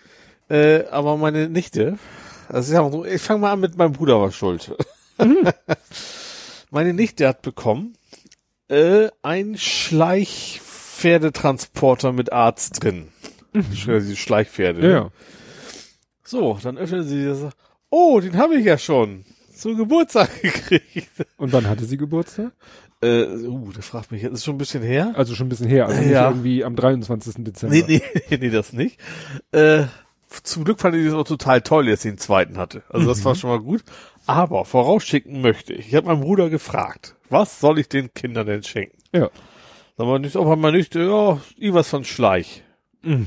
äh, 0.49 0.85
aber 0.87 1.17
meine 1.17 1.49
Nichte, 1.49 1.99
also 2.49 2.73
ich, 2.73 2.93
so, 2.93 3.05
ich 3.05 3.21
fange 3.23 3.41
mal 3.41 3.53
an 3.53 3.61
mit 3.61 3.77
meinem 3.77 3.93
Bruder 3.93 4.21
war 4.21 4.33
schuld. 4.33 4.75
Meine 6.71 6.95
Nichte 6.95 7.27
hat 7.29 7.43
bekommen 7.43 7.95
äh, 8.69 9.09
ein 9.23 9.57
Schleichpferdetransporter 9.59 12.13
mit 12.13 12.33
Arzt 12.33 12.83
drin. 12.83 13.09
Also 13.55 13.69
Diese 13.99 14.17
Schleichpferde. 14.17 14.81
Ja, 14.81 14.87
ne? 14.87 14.93
ja. 14.93 15.11
So, 16.25 16.59
dann 16.63 16.77
öffnen 16.77 17.05
sie 17.05 17.25
das. 17.25 17.47
Oh, 17.91 18.19
den 18.21 18.37
habe 18.37 18.57
ich 18.57 18.65
ja 18.67 18.79
schon. 18.79 19.25
Zum 19.55 19.77
Geburtstag 19.77 20.43
gekriegt. 20.63 21.09
Und 21.37 21.53
wann 21.53 21.69
hatte 21.69 21.85
sie 21.85 21.97
Geburtstag? 21.97 22.53
Äh, 23.01 23.25
uh, 23.27 23.71
das 23.73 23.87
fragt 23.87 24.11
mich 24.11 24.23
jetzt. 24.23 24.33
Ist 24.35 24.45
schon 24.45 24.57
ein 24.57 24.59
bisschen 24.59 24.83
her. 24.83 25.13
Also 25.15 25.35
schon 25.35 25.47
ein 25.47 25.51
bisschen 25.51 25.69
her, 25.69 25.87
also 25.87 26.01
nicht 26.01 26.11
Ja. 26.11 26.29
irgendwie 26.29 26.65
am 26.65 26.77
23. 26.77 27.45
Dezember. 27.45 27.75
Nee, 27.75 27.85
nee, 27.87 28.03
nee, 28.39 28.51
das 28.51 28.73
nicht. 28.73 28.99
Äh, 29.53 29.85
zum 30.43 30.65
Glück 30.65 30.81
fand 30.81 30.97
ich 30.97 31.05
das 31.07 31.15
auch 31.15 31.25
total 31.25 31.63
toll, 31.63 31.87
dass 31.87 32.05
ich 32.05 32.11
den 32.11 32.19
zweiten 32.19 32.59
hatte. 32.59 32.83
Also 32.89 33.07
das 33.07 33.25
war 33.25 33.35
schon 33.35 33.51
mal 33.51 33.61
gut. 33.61 33.83
Aber 34.27 34.65
vorausschicken 34.65 35.41
möchte 35.41 35.73
ich. 35.73 35.89
Ich 35.89 35.95
habe 35.95 36.09
meinen 36.09 36.21
Bruder 36.21 36.51
gefragt, 36.51 37.15
was 37.31 37.61
soll 37.61 37.79
ich 37.79 37.89
den 37.89 38.13
Kindern 38.13 38.47
denn 38.47 38.63
schenken? 38.63 38.99
Ja. 39.13 39.31
Sag 39.97 40.07
mal 40.07 40.19
nicht, 40.19 40.37
ob 40.37 40.47
er 40.47 40.57
mal 40.57 40.73
nicht, 40.73 40.95
ja, 40.95 41.41
irgendwas 41.57 41.89
von 41.89 42.05
Schleich. 42.05 42.63
Mhm. 43.03 43.27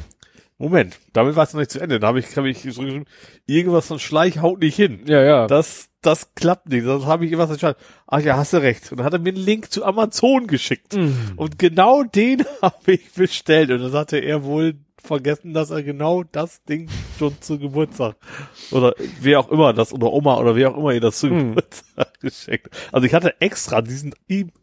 Moment, 0.61 0.99
damit 1.13 1.37
war 1.37 1.45
es 1.45 1.53
noch 1.53 1.61
nicht 1.61 1.71
zu 1.71 1.79
Ende. 1.79 2.01
Da 2.01 2.07
habe 2.07 2.19
ich, 2.19 2.35
hab 2.35 2.43
ich 2.43 2.61
so 2.61 2.81
geschrieben, 2.81 3.05
irgendwas 3.45 3.87
von 3.87 3.97
Schleich 3.97 4.41
haut 4.41 4.59
nicht 4.59 4.75
hin. 4.75 5.03
Ja, 5.07 5.23
ja. 5.23 5.47
Das, 5.47 5.87
das 6.01 6.35
klappt 6.35 6.67
nicht. 6.67 6.85
Das 6.85 7.05
habe 7.05 7.25
ich 7.25 7.31
irgendwas 7.31 7.51
entscheiden. 7.51 7.81
Ach 8.07 8.19
ja, 8.19 8.35
hast 8.35 8.51
du 8.51 8.57
recht. 8.57 8.91
Und 8.91 8.97
dann 8.97 9.05
hat 9.05 9.13
er 9.13 9.19
mir 9.19 9.29
einen 9.29 9.37
Link 9.37 9.71
zu 9.71 9.85
Amazon 9.85 10.47
geschickt. 10.47 10.97
Mhm. 10.97 11.31
Und 11.37 11.57
genau 11.59 12.03
den 12.03 12.43
habe 12.61 12.91
ich 12.91 13.13
bestellt. 13.13 13.71
Und 13.71 13.79
dann 13.79 13.93
hatte 13.93 14.17
er 14.17 14.43
wohl 14.43 14.75
vergessen, 15.01 15.53
dass 15.53 15.69
er 15.71 15.83
genau 15.83 16.23
das 16.23 16.63
Ding 16.63 16.89
schon 17.17 17.39
zu 17.41 17.57
Geburtstag 17.59 18.15
oder 18.71 18.93
wer 19.21 19.39
auch 19.39 19.49
immer 19.49 19.73
das 19.73 19.93
oder 19.93 20.11
Oma 20.11 20.37
oder 20.37 20.55
wer 20.55 20.71
auch 20.71 20.77
immer 20.77 20.91
ihr 20.93 21.01
das 21.01 21.19
zu 21.19 21.27
Mhm. 21.27 21.55
Geburtstag 21.55 22.13
geschenkt. 22.21 22.65
hat. 22.65 22.93
Also 22.93 23.05
ich 23.07 23.13
hatte 23.13 23.39
extra 23.41 23.81
diesen 23.81 24.13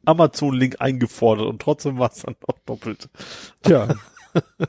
Amazon-Link 0.04 0.76
eingefordert 0.80 1.46
und 1.46 1.60
trotzdem 1.62 1.98
war 1.98 2.10
es 2.10 2.22
dann 2.22 2.36
noch 2.46 2.58
doppelt. 2.66 3.08
Tja. 3.62 3.88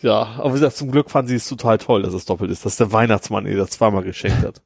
Ja, 0.00 0.36
aber 0.38 0.50
wie 0.50 0.54
gesagt, 0.60 0.76
zum 0.76 0.92
Glück 0.92 1.10
fanden 1.10 1.28
sie 1.30 1.34
es 1.34 1.48
total 1.48 1.78
toll, 1.78 2.02
dass 2.02 2.14
es 2.14 2.24
doppelt 2.24 2.52
ist, 2.52 2.64
dass 2.64 2.76
der 2.76 2.92
Weihnachtsmann 2.92 3.46
ihr 3.46 3.56
das 3.56 3.70
zweimal 3.70 4.04
geschenkt 4.04 4.44
hat. 4.44 4.62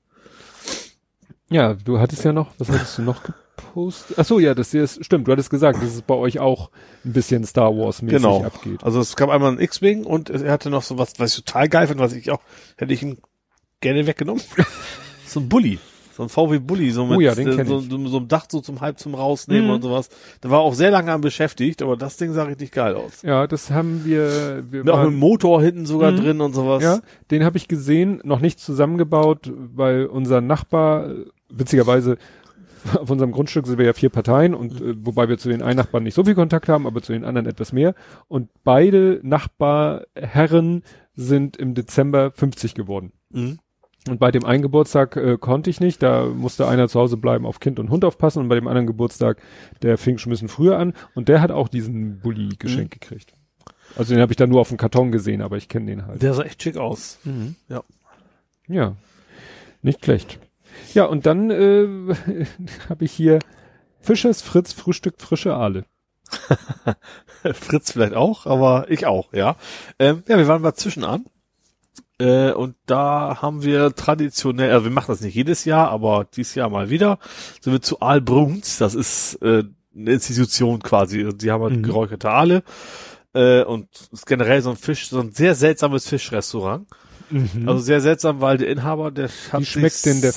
Ja, 1.48 1.72
du 1.72 1.98
hattest 1.98 2.22
ja 2.24 2.32
noch, 2.34 2.50
was 2.58 2.68
hattest 2.68 2.98
du 2.98 3.02
noch 3.02 3.22
gepostet? 3.56 4.16
Ach 4.18 4.24
so, 4.24 4.38
ja, 4.38 4.54
das 4.54 4.70
hier 4.70 4.82
ist, 4.82 5.04
stimmt, 5.04 5.28
du 5.28 5.32
hattest 5.32 5.50
gesagt, 5.50 5.82
dass 5.82 5.90
es 5.94 6.02
bei 6.02 6.14
euch 6.14 6.38
auch 6.40 6.70
ein 7.04 7.12
bisschen 7.12 7.44
Star 7.44 7.76
Wars 7.76 8.02
mäßig 8.02 8.18
Genau. 8.22 8.42
abgeht. 8.44 8.82
Also 8.84 9.00
es 9.00 9.16
gab 9.16 9.30
einmal 9.30 9.50
einen 9.50 9.60
X-Wing 9.60 10.04
und 10.04 10.30
er 10.30 10.50
hatte 10.52 10.70
noch 10.70 10.82
so 10.82 10.98
was, 10.98 11.14
was 11.18 11.36
ich 11.38 11.44
total 11.44 11.68
geil 11.68 11.86
fand, 11.86 12.00
was 12.00 12.12
ich 12.12 12.30
auch, 12.30 12.40
hätte 12.76 12.92
ich 12.94 13.02
ihn 13.02 13.18
gerne 13.80 14.06
weggenommen. 14.06 14.42
so 15.26 15.40
ein 15.40 15.48
Bulli. 15.48 15.78
So 16.14 16.24
ein 16.24 16.28
VW 16.28 16.58
Bulli, 16.58 16.90
so 16.90 17.06
mit 17.06 17.16
Oh 17.16 17.20
ja, 17.22 17.34
so, 17.34 17.64
so, 17.64 17.80
so 17.80 18.16
einem 18.18 18.28
Dach 18.28 18.44
so 18.50 18.60
zum 18.60 18.82
halb 18.82 18.98
zum 18.98 19.14
rausnehmen 19.14 19.64
Mhm. 19.68 19.70
und 19.76 19.82
sowas. 19.82 20.10
Der 20.42 20.50
war 20.50 20.60
auch 20.60 20.74
sehr 20.74 20.90
lange 20.90 21.10
an 21.10 21.22
beschäftigt, 21.22 21.80
aber 21.80 21.96
das 21.96 22.18
Ding 22.18 22.34
sah 22.34 22.42
richtig 22.42 22.70
geil 22.70 22.96
aus. 22.96 23.22
Ja, 23.22 23.46
das 23.46 23.70
haben 23.70 24.04
wir, 24.04 24.62
wir 24.70 24.84
Mit, 24.84 24.92
auch 24.92 25.04
mit 25.04 25.14
Motor 25.14 25.62
hinten 25.62 25.86
sogar 25.86 26.12
Mhm. 26.12 26.16
drin 26.18 26.40
und 26.42 26.52
sowas. 26.52 26.82
ja, 26.82 27.00
den 27.30 27.44
habe 27.44 27.56
ich 27.56 27.66
gesehen, 27.66 28.20
noch 28.24 28.40
nicht 28.40 28.60
zusammengebaut, 28.60 29.50
weil 29.56 30.04
unser 30.04 30.42
Nachbar, 30.42 31.08
äh, 31.08 31.24
witzigerweise, 31.48 32.18
auf 32.98 33.10
unserem 33.10 33.32
Grundstück 33.32 33.66
sind 33.66 33.78
wir 33.78 33.86
ja 33.86 33.92
vier 33.92 34.10
Parteien 34.10 34.54
und 34.54 34.80
äh, 34.80 34.94
wobei 35.04 35.28
wir 35.28 35.38
zu 35.38 35.48
den 35.48 35.62
einen 35.62 35.76
Nachbarn 35.76 36.04
nicht 36.04 36.14
so 36.14 36.24
viel 36.24 36.34
Kontakt 36.34 36.68
haben, 36.68 36.86
aber 36.86 37.02
zu 37.02 37.12
den 37.12 37.24
anderen 37.24 37.46
etwas 37.46 37.72
mehr. 37.72 37.94
Und 38.28 38.50
beide 38.64 39.20
Nachbarherren 39.22 40.82
sind 41.14 41.56
im 41.56 41.74
Dezember 41.74 42.30
50 42.32 42.74
geworden. 42.74 43.12
Mhm. 43.30 43.58
Und 44.08 44.18
bei 44.18 44.32
dem 44.32 44.44
einen 44.44 44.62
Geburtstag 44.62 45.16
äh, 45.16 45.38
konnte 45.38 45.70
ich 45.70 45.78
nicht, 45.78 46.02
da 46.02 46.26
musste 46.26 46.66
einer 46.66 46.88
zu 46.88 46.98
Hause 46.98 47.16
bleiben, 47.16 47.46
auf 47.46 47.60
Kind 47.60 47.78
und 47.78 47.90
Hund 47.90 48.04
aufpassen. 48.04 48.40
Und 48.40 48.48
bei 48.48 48.56
dem 48.56 48.66
anderen 48.66 48.88
Geburtstag, 48.88 49.40
der 49.82 49.96
fing 49.96 50.18
schon 50.18 50.30
ein 50.30 50.34
bisschen 50.34 50.48
früher 50.48 50.78
an 50.78 50.92
und 51.14 51.28
der 51.28 51.40
hat 51.40 51.52
auch 51.52 51.68
diesen 51.68 52.20
Bulli 52.20 52.56
geschenkt 52.58 53.00
gekriegt. 53.00 53.34
Also 53.96 54.14
den 54.14 54.22
habe 54.22 54.32
ich 54.32 54.36
dann 54.36 54.50
nur 54.50 54.60
auf 54.60 54.68
dem 54.68 54.78
Karton 54.78 55.12
gesehen, 55.12 55.42
aber 55.42 55.56
ich 55.56 55.68
kenne 55.68 55.86
den 55.86 56.06
halt. 56.06 56.22
Der 56.22 56.34
sah 56.34 56.42
echt 56.42 56.62
schick 56.62 56.76
aus. 56.76 57.18
Ja. 57.68 57.84
Ja, 58.68 58.96
nicht 59.82 60.04
schlecht. 60.04 60.38
Ja, 60.94 61.04
und 61.04 61.26
dann 61.26 61.50
äh, 61.50 61.86
habe 62.88 63.04
ich 63.04 63.12
hier 63.12 63.38
Fischers 64.00 64.42
Fritz 64.42 64.72
frühstückt 64.72 65.22
frische 65.22 65.54
Aale. 65.54 65.84
Fritz 67.54 67.92
vielleicht 67.92 68.14
auch, 68.14 68.46
aber 68.46 68.86
ich 68.88 69.06
auch, 69.06 69.32
ja. 69.32 69.56
Ähm, 69.98 70.22
ja, 70.28 70.38
wir 70.38 70.48
waren 70.48 70.62
mal 70.62 70.74
zwischenan. 70.74 71.26
Äh, 72.18 72.52
und 72.52 72.76
da 72.86 73.38
haben 73.42 73.62
wir 73.62 73.94
traditionell, 73.94 74.70
also 74.72 74.84
wir 74.84 74.92
machen 74.92 75.08
das 75.08 75.20
nicht 75.20 75.34
jedes 75.34 75.64
Jahr, 75.64 75.90
aber 75.90 76.26
dieses 76.36 76.54
Jahr 76.54 76.70
mal 76.70 76.88
wieder, 76.90 77.18
sind 77.60 77.72
wir 77.72 77.82
zu 77.82 78.00
Aalbruns. 78.00 78.78
Das 78.78 78.94
ist 78.94 79.34
äh, 79.42 79.64
eine 79.94 80.12
Institution 80.12 80.80
quasi. 80.80 81.28
Die 81.34 81.50
haben 81.50 81.62
halt 81.62 81.76
Mhm. 81.76 81.82
geräucherte 81.82 82.30
Aale. 82.30 82.62
Äh, 83.34 83.62
und 83.64 83.88
ist 84.12 84.26
generell 84.26 84.62
so 84.62 84.70
ein 84.70 84.76
Fisch, 84.76 85.08
so 85.08 85.20
ein 85.20 85.32
sehr 85.32 85.54
seltsames 85.54 86.08
Fischrestaurant. 86.08 86.86
Mhm. 87.30 87.68
Also 87.68 87.80
sehr 87.80 88.00
seltsam, 88.00 88.40
weil 88.40 88.58
der 88.58 88.68
Inhaber, 88.68 89.10
der 89.10 89.28
hat 89.50 89.60
wie 89.60 89.64
schmeckt 89.64 90.04
denn 90.04 90.20
der, 90.20 90.34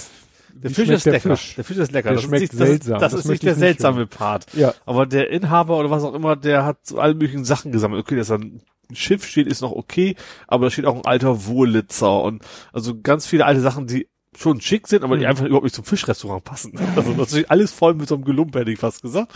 der 0.64 0.72
Fisch 0.72 0.90
ist 0.90 1.06
der 1.06 1.14
lecker. 1.14 1.36
Fisch? 1.38 1.56
Der 1.56 1.64
Fisch 1.64 1.78
ist 1.78 1.92
lecker. 1.92 2.10
Der 2.10 2.16
das 2.16 2.24
schmeckt 2.24 2.44
ist 2.44 2.54
nicht, 2.54 2.62
das, 2.62 2.68
seltsam. 2.70 3.00
Das, 3.00 3.12
Das 3.12 3.20
ist 3.22 3.30
nicht 3.30 3.44
der 3.44 3.56
seltsame 3.56 4.08
Part. 4.08 4.48
Ja. 4.54 4.74
Aber 4.86 5.06
der 5.06 5.30
Inhaber 5.30 5.78
oder 5.78 5.90
was 5.90 6.04
auch 6.04 6.14
immer, 6.14 6.36
der 6.36 6.66
hat 6.66 6.78
so 6.84 6.98
alle 7.00 7.14
möglichen 7.14 7.46
Sachen 7.46 7.72
gesammelt. 7.72 8.02
Okay, 8.02 8.16
dass 8.16 8.28
da 8.28 8.36
ein 8.36 8.62
Schiff 8.94 9.26
steht, 9.28 9.48
ist 9.48 9.62
noch 9.62 9.72
okay, 9.72 10.16
aber 10.48 10.66
da 10.68 10.72
steht 10.72 10.86
auch 10.86 10.96
ein 10.96 11.06
alter 11.06 11.46
Wurlitzer 11.46 12.22
und 12.22 12.44
also 12.72 13.00
ganz 13.02 13.26
viele 13.26 13.46
alte 13.46 13.62
Sachen, 13.62 13.88
die 13.88 14.08
schon 14.38 14.62
schick 14.62 14.88
sind, 14.88 15.04
aber 15.04 15.16
die 15.18 15.24
Mhm. 15.24 15.30
einfach 15.30 15.46
überhaupt 15.46 15.64
nicht 15.64 15.76
zum 15.76 15.86
Fischrestaurant 15.86 16.44
passen. 16.44 16.74
Also 16.96 17.12
natürlich 17.12 17.50
alles 17.50 17.72
voll 17.72 17.94
mit 17.96 18.08
so 18.08 18.16
einem 18.16 18.26
Gelump, 18.26 18.54
hätte 18.56 18.72
ich 18.72 18.80
fast 18.80 19.02
gesagt. 19.02 19.32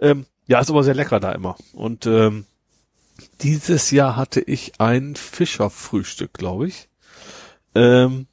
Ähm, 0.00 0.26
ja, 0.46 0.60
ist 0.60 0.70
aber 0.70 0.84
sehr 0.84 0.94
lecker 0.94 1.20
da 1.20 1.32
immer. 1.32 1.56
Und 1.72 2.06
ähm, 2.06 2.44
dieses 3.40 3.90
Jahr 3.90 4.16
hatte 4.16 4.40
ich 4.40 4.72
ein 4.78 5.16
Fischerfrühstück, 5.16 6.32
glaube 6.34 6.68
ich. 6.68 6.88
Ähm, 7.74 8.26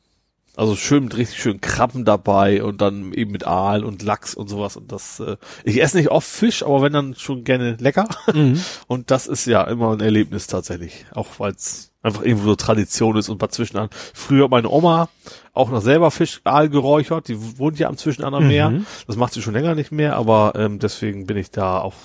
also 0.56 0.76
schön 0.76 1.06
mit 1.06 1.16
richtig 1.18 1.40
schön 1.42 1.62
Krabben 1.62 2.06
dabei 2.06 2.64
und 2.64 2.82
dann 2.82 3.14
eben 3.14 3.32
mit 3.32 3.48
Aal 3.48 3.84
und 3.84 4.02
Lachs 4.04 4.36
und 4.36 4.50
sowas. 4.50 4.76
Und 4.78 4.92
das, 4.92 5.20
äh, 5.20 5.38
ich 5.64 5.82
esse 5.82 5.98
nicht 5.98 6.10
oft 6.10 6.28
Fisch, 6.28 6.64
aber 6.64 6.82
wenn 6.82 6.94
dann 6.94 7.16
schon 7.16 7.44
gerne 7.44 7.78
lecker. 7.80 8.08
Mhm. 8.34 8.60
Und 8.88 9.12
das 9.12 9.28
ist 9.28 9.46
ja 9.46 9.64
immer 9.64 9.94
ein 9.94 10.02
Erlebnis 10.02 10.48
tatsächlich. 10.48 11.06
Auch 11.12 11.28
weil 11.38 11.52
es 11.54 11.92
einfach 12.02 12.24
irgendwo 12.24 12.46
so 12.50 12.56
Tradition 12.56 13.18
ist 13.18 13.30
und 13.30 13.42
dazwischen 13.42 13.78
an. 13.78 13.90
Früher 14.14 14.46
hat 14.46 14.52
meine 14.52 14.70
Oma 14.70 15.10
auch 15.54 15.70
noch 15.70 15.82
selber 15.82 16.12
Fisch, 16.12 16.42
Aal 16.44 16.70
geräuchert. 16.70 17.28
Die 17.28 17.58
wohnt 17.58 17.80
ja 17.80 17.88
am 17.90 17.98
Zwischenan 17.98 18.34
am 18.34 18.48
Meer. 18.48 18.70
Mhm. 18.70 18.86
Das 19.08 19.16
macht 19.18 19.34
sie 19.34 19.42
schon 19.42 19.54
länger 19.54 19.76
nicht 19.76 19.92
mehr, 19.92 20.16
aber 20.16 20.54
ähm, 20.56 20.80
deswegen 20.80 21.26
bin 21.26 21.38
ich 21.38 21.52
da 21.52 21.80
auch 21.80 21.96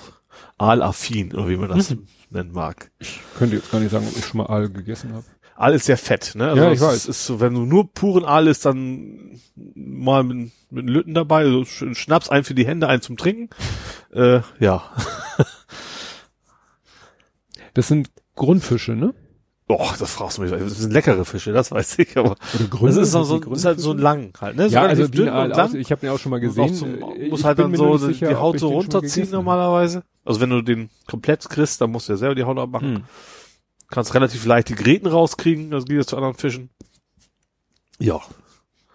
Aalaffin, 0.57 1.33
oder 1.33 1.49
wie 1.49 1.57
man 1.57 1.69
das 1.69 1.91
Mhm. 1.91 2.07
nennen 2.29 2.51
mag. 2.51 2.91
Könnte 3.37 3.55
jetzt 3.57 3.71
gar 3.71 3.79
nicht 3.79 3.91
sagen, 3.91 4.07
ob 4.09 4.17
ich 4.17 4.25
schon 4.25 4.37
mal 4.39 4.47
Aal 4.47 4.69
gegessen 4.69 5.13
habe. 5.13 5.25
Aal 5.57 5.73
ist 5.73 5.85
sehr 5.85 5.97
fett, 5.97 6.33
ne? 6.35 6.53
Ja, 6.55 6.71
ich 6.71 6.81
weiß. 6.81 6.95
Ist, 6.95 7.07
ist 7.07 7.25
so, 7.25 7.39
wenn 7.39 7.53
du 7.53 7.61
nur 7.61 7.91
puren 7.91 8.25
Aal 8.25 8.47
isst, 8.47 8.65
dann 8.65 9.39
mal 9.73 10.23
mit, 10.23 10.51
mit 10.69 10.83
einem 10.83 10.87
Lütten 10.93 11.13
dabei, 11.13 11.43
also 11.45 11.59
sch- 11.61 11.95
Schnaps, 11.95 12.27
ein 12.29 12.43
für 12.43 12.53
die 12.55 12.65
Hände, 12.67 12.87
ein 12.87 13.01
zum 13.01 13.15
Trinken. 13.17 13.49
Äh, 14.13 14.41
ja. 14.59 14.83
Das 17.73 17.87
sind 17.89 18.09
Grundfische, 18.35 18.93
ne? 18.93 19.13
Och, 19.67 19.97
das 19.97 20.13
fragst 20.13 20.37
du 20.37 20.43
mich. 20.43 20.51
Das 20.51 20.77
sind 20.79 20.93
leckere 20.93 21.25
Fische, 21.25 21.51
das 21.51 21.71
weiß 21.71 21.97
ich, 21.99 22.15
aber 22.17 22.35
Oder 22.79 22.87
das 22.87 22.97
ist, 22.97 23.11
so, 23.11 23.23
so, 23.23 23.37
ist 23.51 23.65
halt 23.65 23.79
so 23.79 23.93
lang 23.93 24.31
halt, 24.39 24.55
ne? 24.55 24.69
So 24.69 24.75
Ja, 24.75 24.83
also 24.83 25.07
dünn 25.07 25.27
und 25.27 25.33
lang. 25.49 25.51
aus. 25.53 25.73
Ich 25.73 25.91
habe 25.91 26.01
den 26.01 26.11
auch 26.11 26.19
schon 26.19 26.29
mal 26.29 26.39
gesehen. 26.39 26.73
zum, 26.73 26.99
muss 27.29 27.43
halt 27.43 27.57
dann 27.59 27.73
so 27.75 27.97
sicher, 27.97 28.27
die 28.29 28.35
Haut 28.35 28.59
so 28.59 28.69
runterziehen 28.69 29.29
normalerweise. 29.31 30.03
Also 30.23 30.39
wenn 30.39 30.51
du 30.51 30.61
den 30.61 30.89
komplett 31.07 31.49
kriegst, 31.49 31.81
dann 31.81 31.91
musst 31.91 32.07
du 32.07 32.13
ja 32.13 32.17
selber 32.17 32.35
die 32.35 32.43
Haut 32.43 32.57
abmachen. 32.59 32.95
Hm. 32.97 33.03
Kannst 33.89 34.13
relativ 34.13 34.45
leicht 34.45 34.69
die 34.69 34.75
Gräten 34.75 35.07
rauskriegen, 35.07 35.71
das 35.71 35.85
geht 35.85 35.97
jetzt 35.97 36.09
zu 36.09 36.17
anderen 36.17 36.35
Fischen. 36.35 36.69
Ja, 37.99 38.21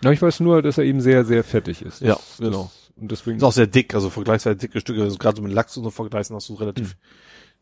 Ja, 0.03 0.11
ich 0.13 0.23
weiß 0.23 0.41
nur, 0.41 0.63
dass 0.63 0.79
er 0.79 0.85
eben 0.85 1.01
sehr, 1.03 1.25
sehr 1.27 1.45
fettig 1.45 1.83
ist. 1.83 2.01
Ja, 2.01 2.15
Das- 2.15 2.39
genau. 2.39 2.71
Das, 2.73 2.93
und 2.97 3.11
deswegen. 3.13 3.37
ist 3.39 3.43
auch 3.45 3.53
sehr 3.53 3.67
dick, 3.67 3.95
also 3.95 4.09
vergleichsweise 4.11 4.57
dicke 4.57 4.81
Stücke. 4.81 5.03
Also 5.03 5.19
gerade 5.19 5.37
so 5.37 5.43
mit 5.43 5.53
Lachs 5.53 5.77
und 5.77 5.85
so 5.85 5.91
vergleichen 5.91 6.35
hast 6.37 6.49
du 6.49 6.55
relativ 6.55 6.97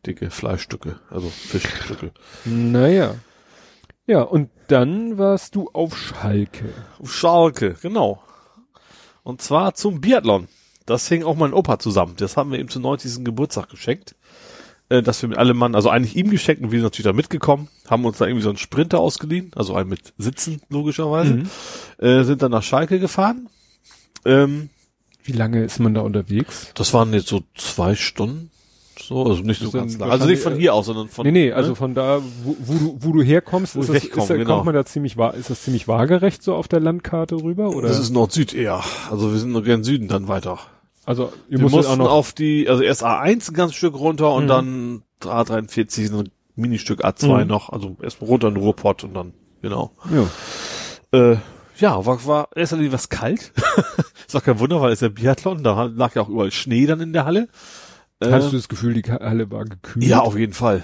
dicke 0.05 0.29
Fleischstücke, 0.29 0.99
also 1.09 1.29
Fischstücke. 1.29 2.11
Naja. 2.45 3.15
Ja, 4.07 4.21
und 4.23 4.49
dann 4.67 5.17
warst 5.17 5.55
du 5.55 5.69
auf 5.71 5.97
Schalke. 5.97 6.73
Auf 6.99 7.13
Schalke, 7.13 7.75
genau. 7.81 8.23
Und 9.23 9.41
zwar 9.41 9.73
zum 9.75 10.01
Biathlon. 10.01 10.47
Das 10.85 11.07
hing 11.07 11.23
auch 11.23 11.35
mein 11.35 11.53
Opa 11.53 11.77
zusammen. 11.77 12.15
Das 12.17 12.35
haben 12.37 12.51
wir 12.51 12.59
ihm 12.59 12.69
zum 12.69 12.81
90. 12.81 13.23
Geburtstag 13.23 13.69
geschenkt. 13.69 14.15
Äh, 14.89 15.03
dass 15.03 15.21
wir 15.21 15.29
mit 15.29 15.37
allem 15.37 15.55
Mann, 15.57 15.75
also 15.75 15.89
eigentlich 15.89 16.15
ihm 16.15 16.31
geschenkt 16.31 16.63
und 16.63 16.71
wir 16.71 16.79
sind 16.79 16.85
natürlich 16.85 17.03
da 17.05 17.13
mitgekommen, 17.13 17.67
haben 17.87 18.05
uns 18.05 18.17
da 18.17 18.25
irgendwie 18.25 18.43
so 18.43 18.49
einen 18.49 18.57
Sprinter 18.57 18.99
ausgeliehen, 18.99 19.51
also 19.55 19.75
einen 19.75 19.87
mit 19.89 20.13
Sitzen 20.17 20.61
logischerweise, 20.69 21.33
Mhm. 21.35 21.49
äh, 22.05 22.23
sind 22.23 22.41
dann 22.41 22.51
nach 22.51 22.63
Schalke 22.63 22.99
gefahren. 22.99 23.47
Ähm, 24.25 24.69
Wie 25.23 25.31
lange 25.33 25.63
ist 25.63 25.79
man 25.79 25.93
da 25.93 26.01
unterwegs? 26.01 26.71
das 26.73 26.93
waren 26.93 27.13
jetzt 27.13 27.27
so 27.27 27.41
zwei 27.55 27.93
Stunden. 27.95 28.49
So, 29.01 29.23
also 29.25 29.41
nicht 29.43 29.61
so 29.61 29.71
ganz 29.71 29.97
lang. 29.97 30.09
Also 30.11 30.25
nicht 30.25 30.39
von 30.41 30.51
wahrscheinlich, 30.51 30.61
hier 30.63 30.73
aus, 30.73 30.85
sondern 30.87 31.07
von. 31.07 31.25
nee, 31.25 31.31
nee, 31.31 31.51
also 31.53 31.69
ne? 31.69 31.75
von 31.77 31.93
da, 31.95 32.19
wo, 32.43 32.57
wo, 32.59 32.73
du, 32.73 32.97
wo 32.99 33.11
du 33.13 33.21
herkommst, 33.21 33.75
Wo 33.77 33.79
ist 33.79 33.89
das, 33.89 34.03
ist, 34.03 34.11
genau. 34.11 34.55
kommt 34.55 34.65
man 34.65 34.73
da 34.75 34.85
ziemlich, 34.85 35.15
wa- 35.17 35.29
ist 35.29 35.49
das 35.49 35.63
ziemlich 35.63 35.87
waagerecht 35.87 36.43
so 36.43 36.53
auf 36.53 36.67
der 36.67 36.81
Landkarte 36.81 37.35
rüber? 37.35 37.69
Oder? 37.69 37.87
Das 37.87 37.97
ist 37.97 38.09
Nord-Süd 38.09 38.53
eher. 38.53 38.83
Also 39.09 39.31
wir 39.31 39.39
sind 39.39 39.51
nur 39.51 39.63
gern 39.63 39.83
Süden 39.85 40.09
dann 40.09 40.27
weiter. 40.27 40.59
Also, 41.09 41.33
ihr 41.49 41.57
Wir 41.59 41.69
mussten 41.69 41.91
auch 41.91 41.97
noch, 41.97 42.11
auf 42.11 42.33
die, 42.33 42.69
also 42.69 42.83
erst 42.83 43.03
A1 43.03 43.49
ein 43.49 43.53
ganzes 43.55 43.75
Stück 43.75 43.95
runter 43.95 44.31
und 44.33 44.43
Mhm. 44.43 44.47
dann 44.47 45.03
A43 45.21 46.07
so 46.07 46.19
ein 46.19 46.29
Ministück 46.55 47.03
A2 47.03 47.41
Mhm. 47.43 47.47
noch. 47.47 47.69
Also 47.69 47.97
erst 48.01 48.21
mal 48.21 48.27
runter 48.27 48.47
in 48.49 48.53
den 48.55 48.63
Ruhrpott 48.63 49.03
und 49.03 49.13
dann, 49.15 49.33
genau. 49.61 49.91
ja. 50.11 50.27
Äh, 51.31 51.37
ja, 51.77 52.05
war, 52.05 52.25
war 52.25 52.49
erst 52.55 52.73
einmal 52.73 52.91
was 52.91 53.09
kalt. 53.09 53.53
ist 54.27 54.35
auch 54.35 54.43
kein 54.43 54.59
Wunder, 54.59 54.81
weil 54.81 54.91
es 54.91 54.99
ja 55.01 55.09
Biathlon, 55.09 55.63
da 55.63 55.85
lag 55.85 56.13
ja 56.15 56.21
auch 56.21 56.29
überall 56.29 56.51
Schnee 56.51 56.85
dann 56.85 56.99
in 57.01 57.13
der 57.13 57.25
Halle. 57.25 57.47
Äh, 58.19 58.31
Hast 58.31 58.51
du 58.51 58.57
das 58.57 58.67
Gefühl, 58.67 58.93
die 58.93 59.09
Halle 59.09 59.49
war 59.49 59.63
gekühlt? 59.65 60.05
ja, 60.05 60.19
auf 60.19 60.37
jeden 60.37 60.53
Fall. 60.53 60.83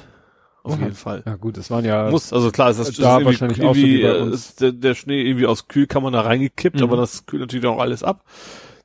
Auf 0.63 0.79
jeden 0.79 0.95
Fall. 0.95 1.21
Ja 1.27 1.35
gut, 1.35 1.57
das 1.57 1.69
waren 1.69 1.85
ja, 1.85 2.09
Muss, 2.09 2.33
also 2.33 2.49
klar, 2.49 2.71
ist 2.71 2.79
das 2.79 2.89
ist 2.89 2.99
Da 2.99 3.19
irgendwie, 3.19 3.25
wahrscheinlich 3.25 3.61
auch 3.61 3.75
so 3.75 3.79
irgendwie, 3.81 3.97
wie 3.99 4.01
bei 4.01 4.07
äh, 4.17 4.21
uns. 4.21 4.33
ist 4.35 4.61
der, 4.61 4.71
der 4.71 4.95
Schnee 4.95 5.21
irgendwie 5.21 5.45
aus 5.45 5.67
Kühlkammern 5.67 6.11
da 6.13 6.21
reingekippt, 6.21 6.77
Mhm. 6.77 6.83
aber 6.83 6.97
das 6.97 7.27
kühlt 7.27 7.41
natürlich 7.41 7.65
auch 7.67 7.77
alles 7.79 8.01
ab. 8.01 8.23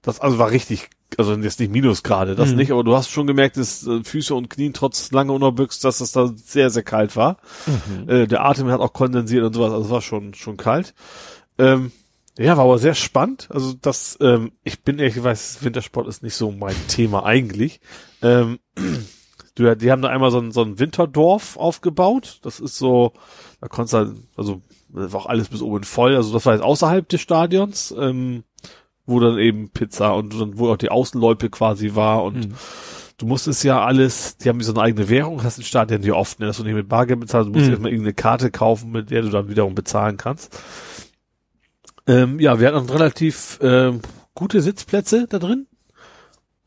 Das 0.02 0.20
also 0.20 0.38
war 0.38 0.50
richtig, 0.50 0.88
also 1.18 1.34
jetzt 1.34 1.60
nicht 1.60 1.72
Minusgrade, 1.72 2.34
das 2.34 2.50
Mhm. 2.50 2.56
nicht, 2.56 2.70
aber 2.72 2.84
du 2.84 2.96
hast 2.96 3.10
schon 3.10 3.26
gemerkt, 3.26 3.56
dass 3.56 3.86
äh, 3.86 4.02
Füße 4.02 4.34
und 4.34 4.48
Knien 4.48 4.72
trotz 4.72 5.10
lange 5.12 5.32
Unterbüchs, 5.32 5.80
dass 5.80 6.00
es 6.00 6.12
da 6.12 6.32
sehr, 6.34 6.70
sehr 6.70 6.82
kalt 6.82 7.16
war. 7.16 7.36
Mhm. 7.66 8.08
Äh, 8.08 8.26
der 8.26 8.44
Atem 8.44 8.68
hat 8.70 8.80
auch 8.80 8.92
kondensiert 8.92 9.44
und 9.44 9.52
sowas, 9.52 9.72
also 9.72 9.84
es 9.84 9.90
war 9.90 10.02
schon, 10.02 10.32
schon 10.34 10.56
kalt. 10.56 10.94
Ähm, 11.58 11.92
ja, 12.38 12.56
war 12.56 12.64
aber 12.64 12.78
sehr 12.78 12.94
spannend. 12.94 13.48
Also 13.50 13.74
das, 13.74 14.16
ähm, 14.22 14.52
ich 14.64 14.82
bin 14.82 14.98
ehrlich 14.98 15.14
gesagt, 15.14 15.62
Wintersport 15.62 16.08
ist 16.08 16.22
nicht 16.22 16.34
so 16.34 16.50
mein 16.50 16.76
Thema 16.88 17.24
eigentlich. 17.26 17.80
Ähm, 18.22 18.58
du, 19.56 19.76
die 19.76 19.90
haben 19.90 20.00
da 20.00 20.08
einmal 20.08 20.30
so 20.30 20.38
ein, 20.38 20.52
so 20.52 20.62
ein 20.62 20.78
Winterdorf 20.78 21.58
aufgebaut. 21.58 22.38
Das 22.42 22.60
ist 22.60 22.78
so, 22.78 23.12
da 23.60 23.68
konntest 23.68 23.92
du 23.92 23.98
halt, 23.98 24.10
also 24.36 24.62
war 24.88 25.20
auch 25.20 25.26
alles 25.26 25.48
bis 25.48 25.60
oben 25.60 25.84
voll. 25.84 26.16
Also 26.16 26.32
das 26.32 26.46
war 26.46 26.54
jetzt 26.54 26.62
außerhalb 26.62 27.08
des 27.08 27.20
Stadions, 27.20 27.94
ähm, 27.98 28.44
wo 29.10 29.20
dann 29.20 29.38
eben 29.38 29.68
Pizza 29.70 30.14
und 30.14 30.58
wo 30.58 30.70
auch 30.70 30.76
die 30.78 30.90
Außenloipe 30.90 31.50
quasi 31.50 31.94
war 31.94 32.24
und 32.24 32.36
Mhm. 32.48 32.54
du 33.18 33.26
musstest 33.26 33.62
ja 33.64 33.84
alles, 33.84 34.38
die 34.38 34.48
haben 34.48 34.62
so 34.62 34.72
eine 34.72 34.80
eigene 34.82 35.08
Währung, 35.10 35.42
hast 35.44 35.58
ein 35.58 35.64
Stadion 35.64 36.02
hier 36.02 36.16
oft, 36.16 36.40
ne, 36.40 36.46
dass 36.46 36.56
du 36.56 36.64
nicht 36.64 36.74
mit 36.74 36.88
Bargeld 36.88 37.20
bezahlst, 37.20 37.48
du 37.48 37.52
musst 37.52 37.66
Mhm. 37.66 37.72
erstmal 37.72 37.90
irgendeine 37.90 38.14
Karte 38.14 38.50
kaufen, 38.50 38.92
mit 38.92 39.10
der 39.10 39.22
du 39.22 39.28
dann 39.28 39.48
wiederum 39.50 39.74
bezahlen 39.74 40.16
kannst. 40.16 40.58
Ähm, 42.06 42.40
ja, 42.40 42.58
wir 42.60 42.68
hatten 42.72 42.88
relativ 42.88 43.58
ähm, 43.62 44.00
gute 44.34 44.62
Sitzplätze 44.62 45.26
da 45.28 45.38
drin. 45.38 45.66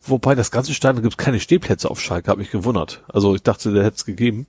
Wobei 0.06 0.36
das 0.36 0.52
ganze 0.52 0.74
Stadion 0.74 1.02
gibt 1.02 1.14
es 1.14 1.18
keine 1.18 1.40
Stehplätze 1.40 1.90
auf 1.90 2.00
Schalke, 2.02 2.30
habe 2.30 2.42
mich 2.42 2.52
gewundert. 2.52 3.04
Also 3.08 3.34
ich 3.36 3.42
dachte, 3.42 3.72
der 3.74 3.84
hätte 3.86 3.96
es 3.96 4.06
gegeben. 4.06 4.48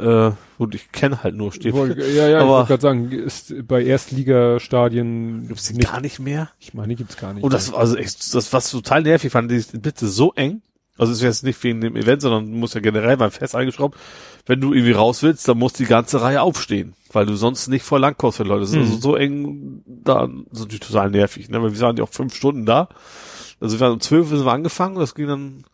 Äh, 0.00 0.32
und 0.58 0.74
ich 0.74 0.90
kenne 0.92 1.22
halt 1.22 1.34
nur 1.34 1.48
Ich 1.48 1.54
Stehplätze. 1.56 2.00
ja, 2.12 2.28
ja, 2.28 2.36
ich 2.38 2.42
Aber- 2.42 2.48
wollte 2.50 2.68
gerade 2.68 2.82
sagen, 2.82 3.10
ist 3.12 3.54
bei 3.66 3.82
Erstligastadien 3.84 5.48
Gibt's 5.48 5.68
die 5.68 5.74
nicht, 5.74 5.90
gar 5.90 6.00
nicht 6.00 6.18
mehr? 6.18 6.50
ich 6.58 6.74
meine, 6.74 6.94
gibt's 6.94 7.16
gar 7.16 7.32
nicht. 7.34 7.42
Und 7.44 7.52
das, 7.52 7.72
also 7.72 7.96
echt, 7.96 8.34
das, 8.34 8.52
was 8.52 8.70
total 8.70 9.02
nervig 9.02 9.32
fand, 9.32 9.50
die 9.50 9.60
Plätze 9.78 10.08
so 10.08 10.32
eng. 10.34 10.62
Also 10.98 11.12
es 11.12 11.18
ist 11.18 11.24
jetzt 11.24 11.44
nicht 11.44 11.62
wegen 11.62 11.82
dem 11.82 11.94
Event, 11.94 12.22
sondern 12.22 12.50
du 12.50 12.56
musst 12.56 12.74
ja 12.74 12.80
generell 12.80 13.18
beim 13.18 13.30
Fest 13.30 13.54
eingeschraubt. 13.54 13.98
Wenn 14.46 14.62
du 14.62 14.72
irgendwie 14.72 14.92
raus 14.92 15.22
willst, 15.22 15.46
dann 15.46 15.58
muss 15.58 15.74
die 15.74 15.84
ganze 15.84 16.22
Reihe 16.22 16.40
aufstehen, 16.40 16.94
weil 17.12 17.26
du 17.26 17.36
sonst 17.36 17.68
nicht 17.68 17.82
voll 17.84 18.00
lang 18.00 18.16
kommst, 18.16 18.38
wenn 18.38 18.46
Leute. 18.46 18.60
Das 18.62 18.70
ist 18.70 18.76
also 18.76 18.94
Mhm. 18.94 19.00
so 19.02 19.14
eng, 19.16 19.82
da 19.86 20.26
sind 20.52 20.72
die 20.72 20.78
total 20.78 21.10
nervig, 21.10 21.50
ne? 21.50 21.62
Weil 21.62 21.72
wir 21.74 21.80
waren 21.80 21.98
ja 21.98 22.04
auch 22.04 22.08
fünf 22.08 22.34
Stunden 22.34 22.64
da. 22.64 22.88
Also 23.60 23.76
wir 23.76 23.80
waren 23.80 23.92
um 23.92 24.00
zwölf 24.00 24.28
sind 24.28 24.44
wir 24.46 24.52
angefangen, 24.52 24.94
das 24.96 25.14
ging 25.14 25.26
dann, 25.26 25.64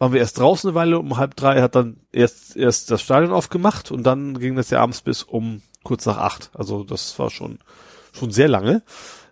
waren 0.00 0.12
wir 0.12 0.20
erst 0.20 0.38
draußen 0.38 0.70
eine 0.70 0.74
Weile, 0.74 0.98
um 0.98 1.16
halb 1.18 1.36
drei 1.36 1.60
hat 1.62 1.76
dann 1.76 1.98
erst, 2.10 2.56
erst 2.56 2.90
das 2.90 3.02
Stadion 3.02 3.32
aufgemacht 3.32 3.92
und 3.92 4.02
dann 4.02 4.38
ging 4.40 4.56
das 4.56 4.70
ja 4.70 4.80
abends 4.80 5.02
bis 5.02 5.22
um 5.22 5.62
kurz 5.84 6.06
nach 6.06 6.16
acht. 6.16 6.50
Also 6.54 6.82
das 6.82 7.16
war 7.18 7.30
schon, 7.30 7.58
schon 8.12 8.30
sehr 8.30 8.48
lange. 8.48 8.82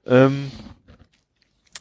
Ähm, 0.06 0.50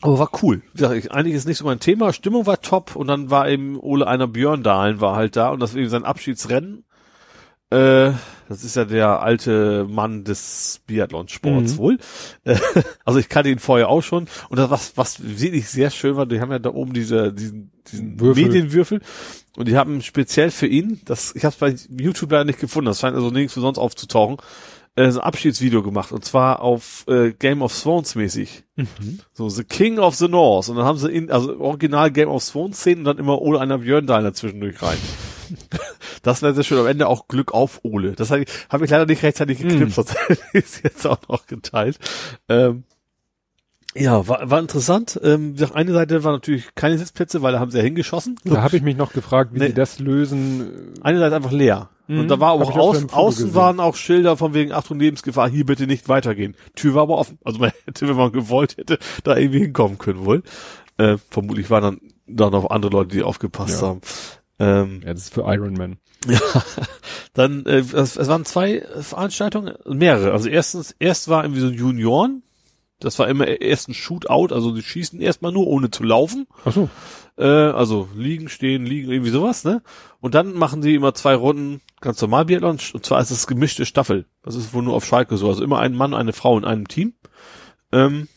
aber 0.02 0.20
war 0.20 0.30
cool. 0.42 0.62
Wie 0.74 0.78
gesagt, 0.78 0.96
ich- 0.96 1.12
Einiges 1.12 1.46
nicht 1.46 1.58
so 1.58 1.66
mein 1.66 1.80
Thema. 1.80 2.14
Stimmung 2.14 2.46
war 2.46 2.62
top 2.62 2.96
und 2.96 3.08
dann 3.08 3.30
war 3.30 3.50
eben 3.50 3.78
Ole 3.80 4.08
einer 4.08 4.28
Björn 4.28 4.64
Dahlen 4.64 5.02
war 5.02 5.16
halt 5.16 5.36
da 5.36 5.50
und 5.50 5.60
das 5.60 5.74
war 5.74 5.82
eben 5.82 5.90
sein 5.90 6.06
Abschiedsrennen. 6.06 6.86
Äh, 7.70 8.12
das 8.50 8.64
ist 8.64 8.78
ja 8.78 8.86
der 8.86 9.22
alte 9.22 9.86
Mann 9.90 10.24
des 10.24 10.80
Biathlonsports 10.88 11.74
Mhm. 11.74 11.78
wohl. 11.78 11.98
Äh, 12.46 12.56
also 13.06 13.20
ich 13.20 13.28
kannte 13.28 13.50
ihn 13.50 13.60
vorher 13.60 13.90
auch 13.90 14.02
schon. 14.02 14.28
Und 14.50 14.58
das, 14.58 14.70
was, 14.70 14.96
was 14.96 15.40
wirklich 15.40 15.68
sehr 15.68 15.90
schön 15.90 16.16
war, 16.16 16.26
die 16.26 16.40
haben 16.40 16.52
ja 16.52 16.60
da 16.60 16.70
oben 16.70 16.94
diese, 16.94 17.34
diesen, 17.34 17.72
diesen 17.92 18.20
Würfel. 18.20 18.44
Medienwürfel. 18.46 19.02
Und 19.58 19.68
die 19.68 19.76
haben 19.76 20.02
speziell 20.02 20.52
für 20.52 20.68
ihn, 20.68 21.02
das, 21.06 21.36
ich 21.36 21.44
habe 21.44 21.54
es 21.54 21.60
bei 21.60 21.76
YouTube 22.02 22.32
leider 22.32 22.46
nicht 22.46 22.60
gefunden, 22.60 22.86
das 22.86 23.00
scheint 23.02 23.16
also 23.16 23.32
nirgendwo 23.32 23.60
sonst 23.60 23.80
aufzutauchen, 23.80 24.38
äh, 24.96 25.12
so 25.12 25.20
ein 25.20 25.26
Abschiedsvideo 25.26 25.84
gemacht 25.84 26.12
und 26.12 26.24
zwar 26.24 26.62
auf 26.62 27.06
äh, 27.08 27.32
Game 27.34 27.62
of 27.62 27.78
Thrones 27.78 28.16
mäßig. 28.16 28.64
Mhm. 28.76 29.20
So 29.34 29.50
The 29.50 29.64
King 29.64 30.00
of 30.00 30.16
the 30.16 30.28
North 30.28 30.70
und 30.70 30.78
dann 30.78 30.86
haben 30.86 31.00
sie 31.00 31.12
in 31.12 31.32
also 31.32 31.60
original 31.60 32.12
Game 32.12 32.30
of 32.30 32.48
Thrones 32.48 32.78
Szenen 32.78 33.00
und 33.00 33.06
dann 33.06 33.18
immer 33.18 33.42
Ole 33.42 33.60
einer 33.60 33.80
Björn 33.80 34.08
da 34.08 34.34
zwischendurch 34.34 34.82
rein. 34.82 34.98
das 36.22 36.42
wäre 36.42 36.54
sehr 36.54 36.64
schön. 36.64 36.78
Am 36.80 36.88
Ende 36.88 37.08
auch 37.08 37.28
Glück 37.28 37.54
auf 37.54 37.80
Ole. 37.84 38.14
Das 38.14 38.32
habe 38.32 38.44
ich, 38.44 38.50
hab 38.70 38.82
ich 38.82 38.90
leider 38.90 39.06
nicht 39.06 39.24
rechtzeitig 39.24 39.60
geknipst, 39.60 39.96
sonst 39.96 40.16
hätte 40.30 40.42
ich 40.54 40.66
es 40.66 40.82
jetzt 40.84 41.06
auch 41.08 41.20
noch 41.30 41.46
geteilt. 41.48 41.98
Ähm, 42.50 42.84
ja, 43.96 44.28
war, 44.28 44.50
war 44.50 44.60
interessant. 44.60 45.20
Ähm, 45.24 45.54
gesagt, 45.54 45.74
eine 45.76 45.92
Seite 45.92 46.24
war 46.24 46.32
natürlich 46.34 46.76
keine 46.76 46.98
Sitzplätze, 46.98 47.42
weil 47.42 47.54
da 47.54 47.60
haben 47.60 47.72
sie 47.72 47.78
ja 47.80 47.84
hingeschossen. 47.84 48.38
Da 48.44 48.62
habe 48.62 48.78
ich 48.78 48.84
mich 48.84 48.96
noch 48.96 49.12
gefragt, 49.14 49.52
wie 49.54 49.60
Nee. 49.60 49.68
sie 49.68 49.74
das 49.74 49.98
lösen. 50.00 50.94
Eine 51.02 51.18
Seite 51.20 51.36
einfach 51.36 51.52
leer. 51.52 51.90
Mhm. 52.08 52.20
Und 52.22 52.28
da 52.28 52.40
war 52.40 52.52
aber 52.54 52.66
auch 52.66 52.78
außen, 52.78 53.10
außen 53.10 53.46
gesehen. 53.46 53.56
waren 53.56 53.80
auch 53.80 53.96
Schilder 53.96 54.38
von 54.38 54.54
wegen 54.54 54.72
Achtung 54.72 55.00
Lebensgefahr, 55.00 55.50
hier 55.50 55.66
bitte 55.66 55.88
nicht 55.88 56.10
weitergehen. 56.10 56.56
Tür 56.76 56.94
war 56.94 57.04
aber 57.04 57.18
offen. 57.18 57.40
Also 57.44 57.60
man 57.60 57.72
hätte, 57.86 58.08
wenn 58.08 58.16
man 58.16 58.32
gewollt 58.32 58.78
hätte, 58.78 59.00
da 59.24 59.36
irgendwie 59.36 59.60
hinkommen 59.60 59.98
können 59.98 60.26
wohl. 60.26 60.44
Äh, 60.98 61.18
vermutlich 61.30 61.70
waren 61.72 61.84
dann 61.84 62.02
da 62.28 62.50
noch 62.50 62.70
andere 62.70 62.92
Leute, 62.92 63.16
die 63.16 63.24
aufgepasst 63.24 63.82
Ja. 63.82 63.88
haben. 63.88 64.02
Ähm, 64.60 65.02
Ja, 65.06 65.14
das 65.14 65.24
ist 65.24 65.34
für 65.34 65.42
Iron 65.48 65.74
Man. 65.74 65.98
ja, 66.28 66.40
dann, 67.34 67.66
äh, 67.66 67.80
es, 67.80 68.16
es 68.18 68.28
waren 68.28 68.46
zwei 68.46 68.84
Veranstaltungen, 69.02 69.76
mehrere. 69.86 70.32
Also 70.32 70.50
erstens, 70.50 70.96
erst 71.00 71.28
war 71.28 71.44
irgendwie 71.44 71.62
so 71.62 71.70
Junioren. 71.70 72.44
Das 73.00 73.20
war 73.20 73.28
immer 73.28 73.48
erst 73.48 73.90
ein 73.90 73.94
Shootout, 73.94 74.52
also 74.52 74.74
die 74.74 74.82
schießen 74.82 75.22
erstmal 75.22 75.52
nur 75.52 75.68
ohne 75.68 75.92
zu 75.92 76.04
laufen. 76.04 76.48
Ach 76.66 76.72
so. 76.72 76.90
Äh, 77.38 77.46
also 77.46 78.10
liegen, 78.16 78.50
stehen, 78.50 78.88
liegen, 78.88 79.12
irgendwie 79.12 79.30
sowas, 79.30 79.64
ne? 79.64 79.84
Und 80.20 80.34
dann 80.34 80.54
machen 80.54 80.82
die 80.82 80.96
immer 80.96 81.14
zwei 81.14 81.36
Runden 81.36 81.82
ganz 82.02 82.20
normal 82.20 82.46
Biathlon. 82.46 82.80
Und 82.94 83.06
zwar 83.06 83.22
ist 83.22 83.30
es 83.30 83.46
gemischte 83.46 83.86
Staffel. 83.86 84.26
Das 84.42 84.56
ist 84.56 84.74
wohl 84.74 84.82
nur 84.82 84.96
auf 84.96 85.06
Schalke 85.06 85.38
so. 85.38 85.48
Also 85.48 85.64
immer 85.64 85.80
ein 85.80 85.94
Mann, 85.94 86.16
eine 86.16 86.34
Frau 86.34 86.58
in 86.58 86.66
einem 86.66 86.88
Team. 86.88 87.14
Ähm, 87.92 88.28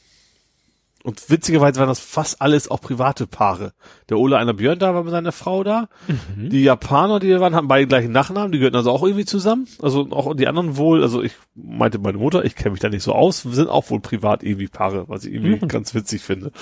und 1.02 1.31
witzigerweise 1.31 1.81
waren 1.81 1.88
das 1.88 2.00
fast 2.00 2.42
alles 2.42 2.70
auch 2.70 2.81
private 2.81 3.26
Paare. 3.26 3.72
Der 4.10 4.18
Ole 4.18 4.36
einer 4.36 4.52
Björn 4.52 4.78
da 4.78 4.94
war 4.94 5.02
mit 5.02 5.12
seiner 5.12 5.33
Frau 5.33 5.65
da. 5.65 5.88
Die 6.36 6.62
Japaner, 6.62 7.20
die 7.20 7.31
da 7.31 7.40
waren, 7.40 7.54
haben 7.54 7.68
beide 7.68 7.86
gleichen 7.86 8.12
Nachnamen. 8.12 8.52
Die 8.52 8.58
gehörten 8.58 8.76
also 8.76 8.90
auch 8.90 9.02
irgendwie 9.02 9.24
zusammen. 9.24 9.66
Also 9.81 10.08
auch 10.10 10.34
die 10.34 10.47
anderen 10.47 10.76
wohl, 10.76 11.02
also 11.02 11.22
ich 11.22 11.33
meinte 11.54 11.99
meine 11.99 12.18
Mutter, 12.18 12.44
ich 12.44 12.54
kenne 12.54 12.72
mich 12.72 12.81
da 12.81 12.88
nicht 12.90 13.02
so 13.02 13.15
aus, 13.15 13.42
sind 13.42 13.68
auch 13.70 13.88
wohl 13.90 14.00
privat 14.00 14.42
irgendwie 14.42 14.68
Paare, 14.68 15.08
was 15.08 15.24
ich 15.24 15.33
irgendwie 15.33 15.56
Mhm. 15.65 15.68
ganz 15.68 15.94
witzig 15.94 16.22
finde. 16.22 16.52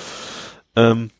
Ähm, 0.77 1.11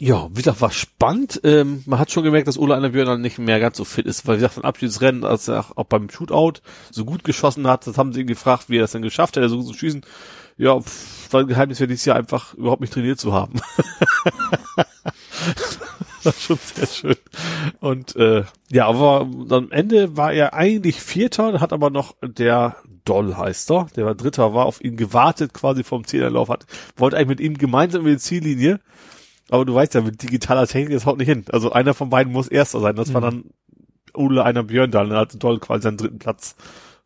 ja, 0.00 0.28
wie 0.30 0.42
gesagt, 0.42 0.60
war 0.60 0.72
spannend. 0.72 1.40
Ähm, 1.44 1.84
man 1.86 2.00
hat 2.00 2.10
schon 2.10 2.24
gemerkt, 2.24 2.48
dass 2.48 2.58
Ole 2.58 2.74
einer 2.74 2.88
Björn 2.90 3.06
dann 3.06 3.20
nicht 3.20 3.38
mehr 3.38 3.60
ganz 3.60 3.76
so 3.76 3.84
fit 3.84 4.06
ist, 4.06 4.26
weil 4.26 4.36
wie 4.36 4.40
gesagt, 4.40 4.58
ein 4.58 4.64
Abschiedsrennen, 4.64 5.24
als 5.24 5.46
er 5.46 5.66
auch 5.76 5.84
beim 5.84 6.10
Shootout 6.10 6.60
so 6.90 7.04
gut 7.04 7.22
geschossen 7.22 7.68
hat, 7.68 7.86
das 7.86 7.96
haben 7.96 8.12
sie 8.12 8.22
ihn 8.22 8.26
gefragt, 8.26 8.64
wie 8.68 8.78
er 8.78 8.82
das 8.82 8.92
denn 8.92 9.02
geschafft 9.02 9.36
hat, 9.36 9.48
so 9.48 9.56
gut 9.58 9.66
zu 9.68 9.74
schießen. 9.74 10.04
Ja, 10.56 10.80
pff, 10.80 11.28
sein 11.30 11.46
Geheimnis 11.46 11.80
wäre 11.80 11.88
dieses 11.88 12.04
Jahr 12.04 12.16
einfach 12.16 12.54
überhaupt 12.54 12.80
nicht 12.80 12.92
trainiert 12.92 13.18
zu 13.18 13.32
haben. 13.32 13.60
das 16.22 16.24
war 16.24 16.32
schon 16.32 16.58
sehr 16.62 16.86
schön. 16.86 17.16
Und 17.80 18.14
äh, 18.16 18.44
ja, 18.70 18.86
aber 18.86 19.28
am 19.50 19.70
Ende 19.70 20.16
war 20.16 20.32
er 20.32 20.54
eigentlich 20.54 21.00
Vierter, 21.00 21.60
hat 21.60 21.72
aber 21.72 21.90
noch 21.90 22.14
der 22.22 22.76
Doll 23.04 23.36
heißt 23.36 23.70
er, 23.70 23.88
der 23.96 24.06
war 24.06 24.14
Dritter, 24.14 24.54
war 24.54 24.66
auf 24.66 24.82
ihn 24.82 24.96
gewartet 24.96 25.52
quasi 25.52 25.84
vom 25.84 26.06
Zielerlauf, 26.06 26.48
hat, 26.48 26.66
wollte 26.96 27.16
eigentlich 27.16 27.28
mit 27.28 27.40
ihm 27.40 27.58
gemeinsam 27.58 28.02
über 28.02 28.10
die 28.10 28.18
Ziellinie, 28.18 28.80
aber 29.50 29.64
du 29.64 29.74
weißt 29.74 29.94
ja, 29.94 30.00
mit 30.00 30.22
digitaler 30.22 30.66
Technik 30.66 30.94
das 30.94 31.04
haut 31.04 31.18
nicht 31.18 31.28
hin. 31.28 31.44
Also 31.50 31.72
einer 31.72 31.92
von 31.92 32.08
beiden 32.08 32.32
muss 32.32 32.48
Erster 32.48 32.80
sein. 32.80 32.96
Das 32.96 33.12
war 33.12 33.20
dann 33.20 33.50
Ole 34.14 34.42
einer 34.44 34.62
Björn 34.62 34.90
dann, 34.90 35.10
dann 35.10 35.18
hat 35.18 35.42
Doll 35.42 35.58
quasi 35.58 35.82
seinen 35.82 35.98
dritten 35.98 36.18
Platz 36.18 36.56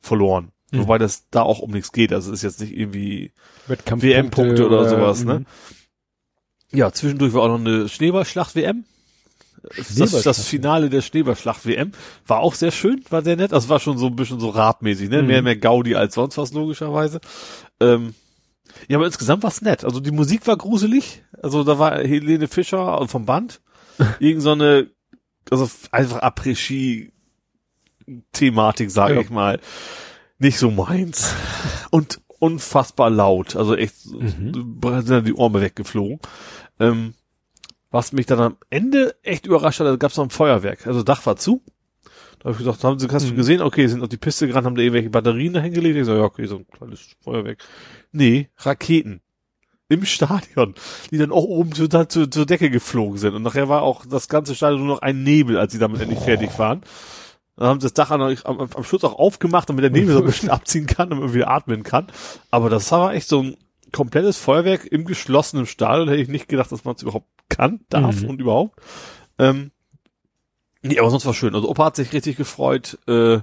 verloren. 0.00 0.52
Mhm. 0.70 0.81
Wobei 0.81 0.99
das 0.99 1.28
da 1.31 1.42
auch 1.42 1.60
um 1.60 1.70
nichts 1.70 1.92
geht. 1.92 2.12
Also 2.12 2.31
es 2.33 2.38
ist 2.38 2.42
jetzt 2.42 2.60
nicht 2.60 2.76
irgendwie 2.76 3.33
WM-Punkte 3.68 4.67
oder 4.67 4.88
sowas, 4.88 5.24
ne? 5.24 5.40
mhm. 5.40 5.47
Ja, 6.70 6.92
zwischendurch 6.92 7.33
war 7.33 7.42
auch 7.42 7.49
noch 7.49 7.60
eine 7.60 7.88
Schneeballschlacht-WM. 7.88 8.84
Das, 9.97 10.22
das. 10.22 10.47
Finale 10.47 10.90
der 10.90 11.02
Schneeballschlacht-WM 11.02 11.92
war 12.26 12.40
auch 12.40 12.54
sehr 12.54 12.70
schön, 12.70 13.02
war 13.10 13.22
sehr 13.22 13.36
nett. 13.36 13.52
Das 13.52 13.68
war 13.68 13.81
schon 13.81 13.99
so 13.99 14.06
ein 14.06 14.17
bisschen 14.17 14.38
so 14.38 14.51
radmäßig, 14.51 15.08
ne? 15.08 15.22
Mhm. 15.22 15.28
Mehr, 15.28 15.42
mehr 15.42 15.56
Gaudi 15.56 15.94
als 15.94 16.15
sonst 16.15 16.38
was, 16.38 16.52
logischerweise. 16.52 17.20
Ähm, 17.81 18.15
ja, 18.88 18.99
aber 18.99 19.06
insgesamt 19.06 19.42
war's 19.42 19.62
nett. 19.62 19.84
Also 19.84 20.01
die 20.01 20.10
Musik 20.10 20.47
war 20.47 20.56
gruselig. 20.56 21.22
Also 21.42 21.65
da 21.65 21.78
war 21.78 21.99
Helene 21.99 22.49
Fischer 22.49 23.06
vom 23.08 23.24
Band. 23.24 23.60
Irgend 24.20 24.42
so 24.42 24.52
eine, 24.52 24.90
also 25.51 25.68
einfach 25.90 26.22
Après-Ski-Thematik, 26.22 28.90
sage 28.90 29.15
Ja. 29.15 29.20
ich 29.20 29.31
mal. 29.31 29.58
Nicht 30.38 30.58
so 30.58 30.71
meins. 30.71 31.35
Und 31.90 32.21
unfassbar 32.38 33.10
laut. 33.10 33.56
Also 33.56 33.74
echt, 33.74 34.06
Mhm. 34.06 34.53
sind 34.54 35.10
dann 35.10 35.24
die 35.24 35.35
Ohren 35.35 35.54
weggeflogen. 35.54 36.21
Ähm, 36.78 37.15
was 37.90 38.12
mich 38.12 38.26
dann 38.26 38.40
am 38.40 38.56
Ende 38.71 39.17
echt 39.22 39.47
überrascht 39.47 39.81
hat, 39.81 39.87
da 39.87 39.97
gab 39.97 40.10
es 40.10 40.17
noch 40.17 40.24
ein 40.24 40.31
Feuerwerk. 40.31 40.87
Also 40.87 41.03
Dach 41.03 41.24
war 41.26 41.37
zu. 41.37 41.62
Da 42.38 42.44
habe 42.44 42.53
ich 42.53 42.58
gesagt, 42.58 42.85
haben 42.85 42.99
Sie, 43.01 43.08
hast 43.10 43.26
du 43.26 43.33
Mhm. 43.33 43.37
gesehen? 43.37 43.62
Okay, 43.62 43.87
sind 43.88 44.03
auf 44.03 44.08
die 44.08 44.17
Piste 44.17 44.47
gerannt, 44.47 44.67
haben 44.67 44.76
da 44.76 44.83
irgendwelche 44.83 45.10
Batterien 45.10 45.54
da 45.54 45.60
hingelegt. 45.60 45.97
Ich 45.97 46.04
so, 46.04 46.15
ja, 46.15 46.22
okay, 46.22 46.47
so 46.47 46.58
ein 46.58 46.67
kleines 46.69 47.17
Feuerwerk. 47.21 47.58
Nee, 48.12 48.49
Raketen. 48.58 49.21
Im 49.88 50.04
Stadion, 50.04 50.74
die 51.10 51.17
dann 51.19 51.33
auch 51.33 51.44
oben 51.44 51.72
zur, 51.72 51.88
zur, 52.10 52.31
zur 52.31 52.47
Decke 52.47 52.69
geflogen 52.71 53.17
sind. 53.19 53.35
Und 53.35 53.42
nachher 53.42 53.69
war 53.71 53.83
auch 53.83 54.04
das 54.06 54.28
ganze 54.28 54.54
Stadion 54.54 54.85
nur 54.85 54.94
noch 54.97 55.03
ein 55.03 55.22
Nebel, 55.24 55.56
als 55.56 55.72
sie 55.72 55.78
damit 55.78 56.01
endlich 56.03 56.21
fertig 56.21 56.56
waren. 56.58 56.83
Dann 57.58 57.69
haben 57.69 57.81
sie 57.81 57.87
das 57.87 57.94
Dach 57.94 58.10
an, 58.10 58.21
am, 58.23 58.60
am 58.60 58.85
Schluss 58.85 59.05
auch 59.05 59.19
aufgemacht, 59.19 59.69
damit 59.69 59.83
der 59.85 59.91
Nebel 59.91 60.15
so 60.15 60.21
ein 60.21 60.26
bisschen 60.26 60.51
abziehen 60.51 60.87
kann, 60.87 61.10
damit 61.10 61.24
man 61.24 61.35
wieder 61.35 61.51
atmen 61.51 61.83
kann. 61.83 62.07
Aber 62.51 62.71
das 62.71 62.91
war 62.92 63.12
echt 63.15 63.28
so 63.28 63.42
ein 63.42 63.57
komplettes 63.92 64.37
Feuerwerk 64.39 64.85
im 64.87 65.05
geschlossenen 65.05 65.67
Stadion. 65.67 66.08
Hätte 66.08 66.23
ich 66.23 66.28
nicht 66.28 66.49
gedacht, 66.49 66.71
dass 66.73 66.85
man 66.85 66.94
es 66.94 67.03
überhaupt 67.03 67.26
kann, 67.49 67.81
darf 67.89 68.21
Mhm. 68.23 68.28
und 68.31 68.41
überhaupt. 68.41 68.78
Ähm, 69.39 69.73
nee, 70.83 70.99
aber 70.99 71.10
sonst 71.10 71.26
war 71.26 71.35
schön. 71.35 71.55
Also 71.55 71.69
Opa 71.69 71.87
hat 71.87 71.97
sich 71.97 72.12
richtig 72.12 72.37
gefreut, 72.37 72.99
äh, 73.08 73.39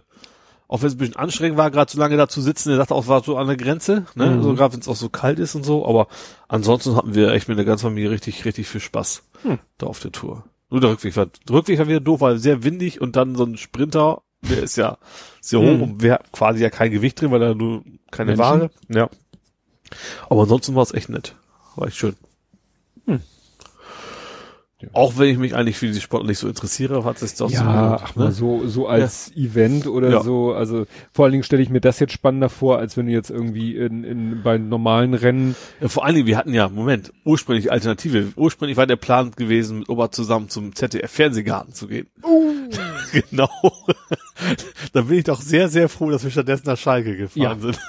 auch 0.67 0.81
wenn 0.81 0.88
es 0.88 0.96
ein 0.96 0.98
bisschen 0.98 1.15
anstrengend 1.15 1.58
war, 1.58 1.69
gerade 1.69 1.92
so 1.92 1.99
lange 1.99 2.17
da 2.17 2.28
zu 2.28 2.42
sitzen. 2.42 2.72
Er 2.72 2.78
dachte 2.78 2.96
auch, 2.96 3.03
es 3.03 3.08
war 3.08 3.24
so 3.24 3.38
an 3.38 3.48
der 3.48 3.58
Grenze, 3.58 4.06
ne? 4.15 4.28
Mhm. 4.28 4.38
Also 4.38 4.53
gerade 4.56 4.74
wenn 4.74 4.80
es 4.80 4.88
auch 4.88 4.96
so 4.96 5.10
kalt 5.10 5.38
ist 5.40 5.53
und 5.56 5.64
so. 5.64 5.85
Aber 5.85 6.08
ansonsten 6.48 6.96
hatten 6.96 7.14
wir 7.15 7.31
echt 7.33 7.48
mit 7.48 7.58
der 7.58 7.65
ganzen 7.65 7.83
Familie 7.83 8.10
richtig, 8.12 8.46
richtig 8.46 8.67
viel 8.67 8.81
Spaß 8.81 9.24
Hm. 9.44 9.60
da 9.78 9.85
auf 9.88 9.99
der 9.99 10.12
Tour. 10.12 10.44
Nur 10.69 10.81
der 10.81 10.90
Rückweg 10.92 11.15
war, 11.15 11.28
der 11.28 11.56
Rückweg 11.56 11.80
war 11.80 11.88
wieder 11.88 11.99
doof, 11.99 12.22
weil 12.22 12.38
sehr 12.38 12.64
windig 12.64 12.99
und 13.01 13.15
dann 13.15 13.35
so 13.35 13.44
ein 13.46 13.58
Sprinter, 13.58 14.24
der 14.42 14.64
ist 14.64 14.76
ja 14.78 14.98
sehr 15.42 15.60
hoch 15.60 15.65
Mhm. 15.78 15.81
und 15.83 16.01
wir 16.03 16.19
quasi 16.31 16.62
ja 16.64 16.69
kein 16.69 16.92
Gewicht 16.92 17.19
drin, 17.22 17.31
weil 17.31 17.42
er 17.42 17.56
nur 17.56 17.83
keine 18.12 18.35
Menschen. 18.35 18.40
Ware. 18.44 18.69
Ja. 18.90 19.10
Aber 20.30 20.42
ansonsten 20.44 20.76
war 20.76 20.83
es 20.83 20.94
echt 20.94 21.10
nett. 21.10 21.35
War 21.76 21.88
echt 21.88 21.98
schön. 21.98 22.15
Hm. 23.06 23.22
Ja. 24.81 24.90
Auch 24.91 25.17
wenn 25.17 25.29
ich 25.29 25.38
mich 25.38 25.56
eigentlich 25.56 25.77
für 25.77 25.88
diese 25.88 26.01
Sport 26.01 26.25
nicht 26.25 26.38
so 26.38 26.49
interessiere, 26.49 27.06
hat 27.06 27.22
es 27.22 27.35
doch 27.35 27.49
so. 27.49 27.56
Ja, 27.56 27.97
ach 28.03 28.15
mal 28.17 28.25
ne? 28.25 28.31
so, 28.33 28.67
so 28.67 28.88
als 28.88 29.31
Event 29.33 29.88
oder 29.88 30.09
Ja. 30.09 30.22
so. 30.22 30.51
Also 30.53 30.85
vor 31.13 31.24
allen 31.25 31.31
Dingen 31.31 31.43
stelle 31.45 31.61
ich 31.63 31.69
mir 31.69 31.79
das 31.79 31.99
jetzt 31.99 32.11
spannender 32.11 32.49
vor, 32.49 32.77
als 32.77 32.97
wenn 32.97 33.06
du 33.06 33.13
jetzt 33.13 33.29
irgendwie 33.29 33.77
in, 33.77 34.03
in 34.03 34.43
bei 34.43 34.58
normalen 34.58 35.13
Rennen. 35.13 35.56
Ja, 35.79 35.88
vor 35.88 36.03
allen 36.06 36.15
Dingen, 36.15 36.27
wir 36.27 36.35
hatten 36.35 36.53
ja, 36.53 36.67
Moment, 36.67 37.13
ursprünglich 37.24 37.72
Alternative. 37.72 38.33
Ursprünglich 38.35 38.75
war 38.75 38.85
der 38.85 38.97
Plan 38.97 39.31
gewesen, 39.31 39.79
mit 39.79 39.88
Opa 39.90 40.11
zusammen 40.11 40.49
zum 40.49 40.75
ZDF-Fernsehgarten 40.75 41.74
zu 41.74 41.88
gehen. 41.88 42.08
genau. 43.13 43.49
da 44.91 45.01
bin 45.03 45.17
ich 45.19 45.24
doch 45.24 45.40
sehr, 45.41 45.69
sehr 45.69 45.88
froh, 45.88 46.09
dass 46.09 46.25
wir 46.25 46.31
stattdessen 46.31 46.67
nach 46.67 46.77
Schalke 46.77 47.15
gefahren 47.15 47.41
Ja. 47.41 47.58
sind. 47.59 47.79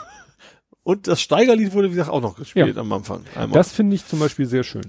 Und 0.85 1.09
das 1.09 1.21
Steigerlied 1.21 1.73
wurde, 1.75 1.89
wie 1.89 1.95
gesagt, 1.97 2.11
auch 2.11 2.21
noch 2.21 2.37
gespielt 2.37 2.77
Ja. 2.77 2.81
am 2.81 2.93
Anfang. 2.93 3.23
Einmal. 3.35 3.51
Das 3.59 3.73
finde 3.73 3.97
ich 3.97 4.07
zum 4.07 4.21
Beispiel 4.21 4.47
sehr 4.47 4.63
schön. 4.63 4.87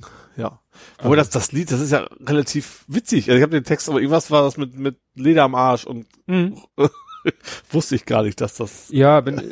Wobei 1.02 1.16
das, 1.16 1.30
das 1.30 1.52
Lied, 1.52 1.72
das 1.72 1.80
ist 1.80 1.92
ja 1.92 2.08
relativ 2.26 2.84
witzig. 2.88 3.30
Also 3.30 3.38
ich 3.38 3.44
habe 3.44 3.52
den 3.52 3.64
Text, 3.64 3.90
aber 3.90 4.00
irgendwas 4.00 4.32
war 4.32 4.42
das 4.44 4.58
mit, 4.58 4.78
mit 4.78 4.98
Leder 5.16 5.44
am 5.44 5.56
Arsch 5.56 5.86
und 5.86 6.06
wusste 7.72 7.96
ich 7.96 8.06
gar 8.06 8.24
nicht, 8.24 8.40
dass 8.42 8.56
das. 8.56 8.88
Ja, 8.92 9.26
wenn, 9.26 9.40
äh, 9.40 9.44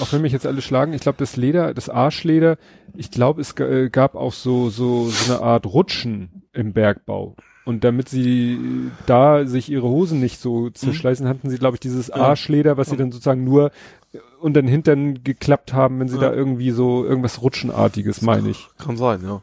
auch 0.00 0.12
wenn 0.12 0.22
mich 0.22 0.32
jetzt 0.32 0.46
alle 0.46 0.62
schlagen, 0.62 0.92
ich 0.92 1.00
glaube, 1.00 1.18
das 1.18 1.36
Leder, 1.36 1.74
das 1.74 1.88
Arschleder, 1.88 2.58
ich 2.96 3.10
glaube, 3.10 3.40
es 3.40 3.52
äh, 3.58 3.88
gab 3.90 4.14
auch 4.14 4.32
so, 4.32 4.70
so, 4.70 5.08
so 5.08 5.32
eine 5.32 5.42
Art 5.42 5.66
Rutschen 5.66 6.42
im 6.52 6.72
Bergbau. 6.72 7.36
Und 7.64 7.82
damit 7.82 8.10
sie 8.10 8.58
da 9.06 9.46
sich 9.46 9.70
ihre 9.70 9.88
Hosen 9.88 10.20
nicht 10.20 10.38
so 10.38 10.68
zerschleißen, 10.68 11.26
hatten 11.26 11.48
sie, 11.48 11.56
glaube 11.56 11.76
ich, 11.76 11.80
dieses. 11.80 12.10
Arschleder, 12.10 12.76
was 12.76 12.90
sie 12.90 12.96
dann 12.98 13.10
sozusagen 13.10 13.42
nur 13.42 13.70
äh, 14.12 14.18
unter 14.38 14.60
den 14.60 14.68
Hintern 14.68 15.24
geklappt 15.24 15.72
haben, 15.72 15.98
wenn 15.98 16.08
sie 16.08 16.16
Ja. 16.16 16.28
da 16.28 16.34
irgendwie 16.34 16.72
so 16.72 17.04
irgendwas 17.06 17.40
Rutschenartiges, 17.40 18.20
meine 18.20 18.50
ich. 18.50 18.68
Kann 18.76 18.98
sein, 18.98 19.22
ja. 19.24 19.40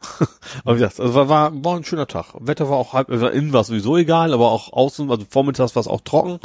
aber 0.64 0.76
wie 0.76 0.80
gesagt, 0.80 1.00
also 1.00 1.14
war, 1.14 1.28
war, 1.28 1.64
war 1.64 1.76
ein 1.76 1.84
schöner 1.84 2.06
Tag. 2.06 2.26
Wetter 2.38 2.68
war 2.68 2.76
auch 2.76 2.92
halb, 2.92 3.10
also 3.10 3.28
innen 3.28 3.52
war 3.52 3.64
sowieso 3.64 3.96
egal, 3.96 4.32
aber 4.32 4.50
auch 4.50 4.72
außen, 4.72 5.10
also 5.10 5.24
vormittags 5.28 5.74
war 5.74 5.80
es 5.80 5.88
auch 5.88 6.00
trocken 6.02 6.40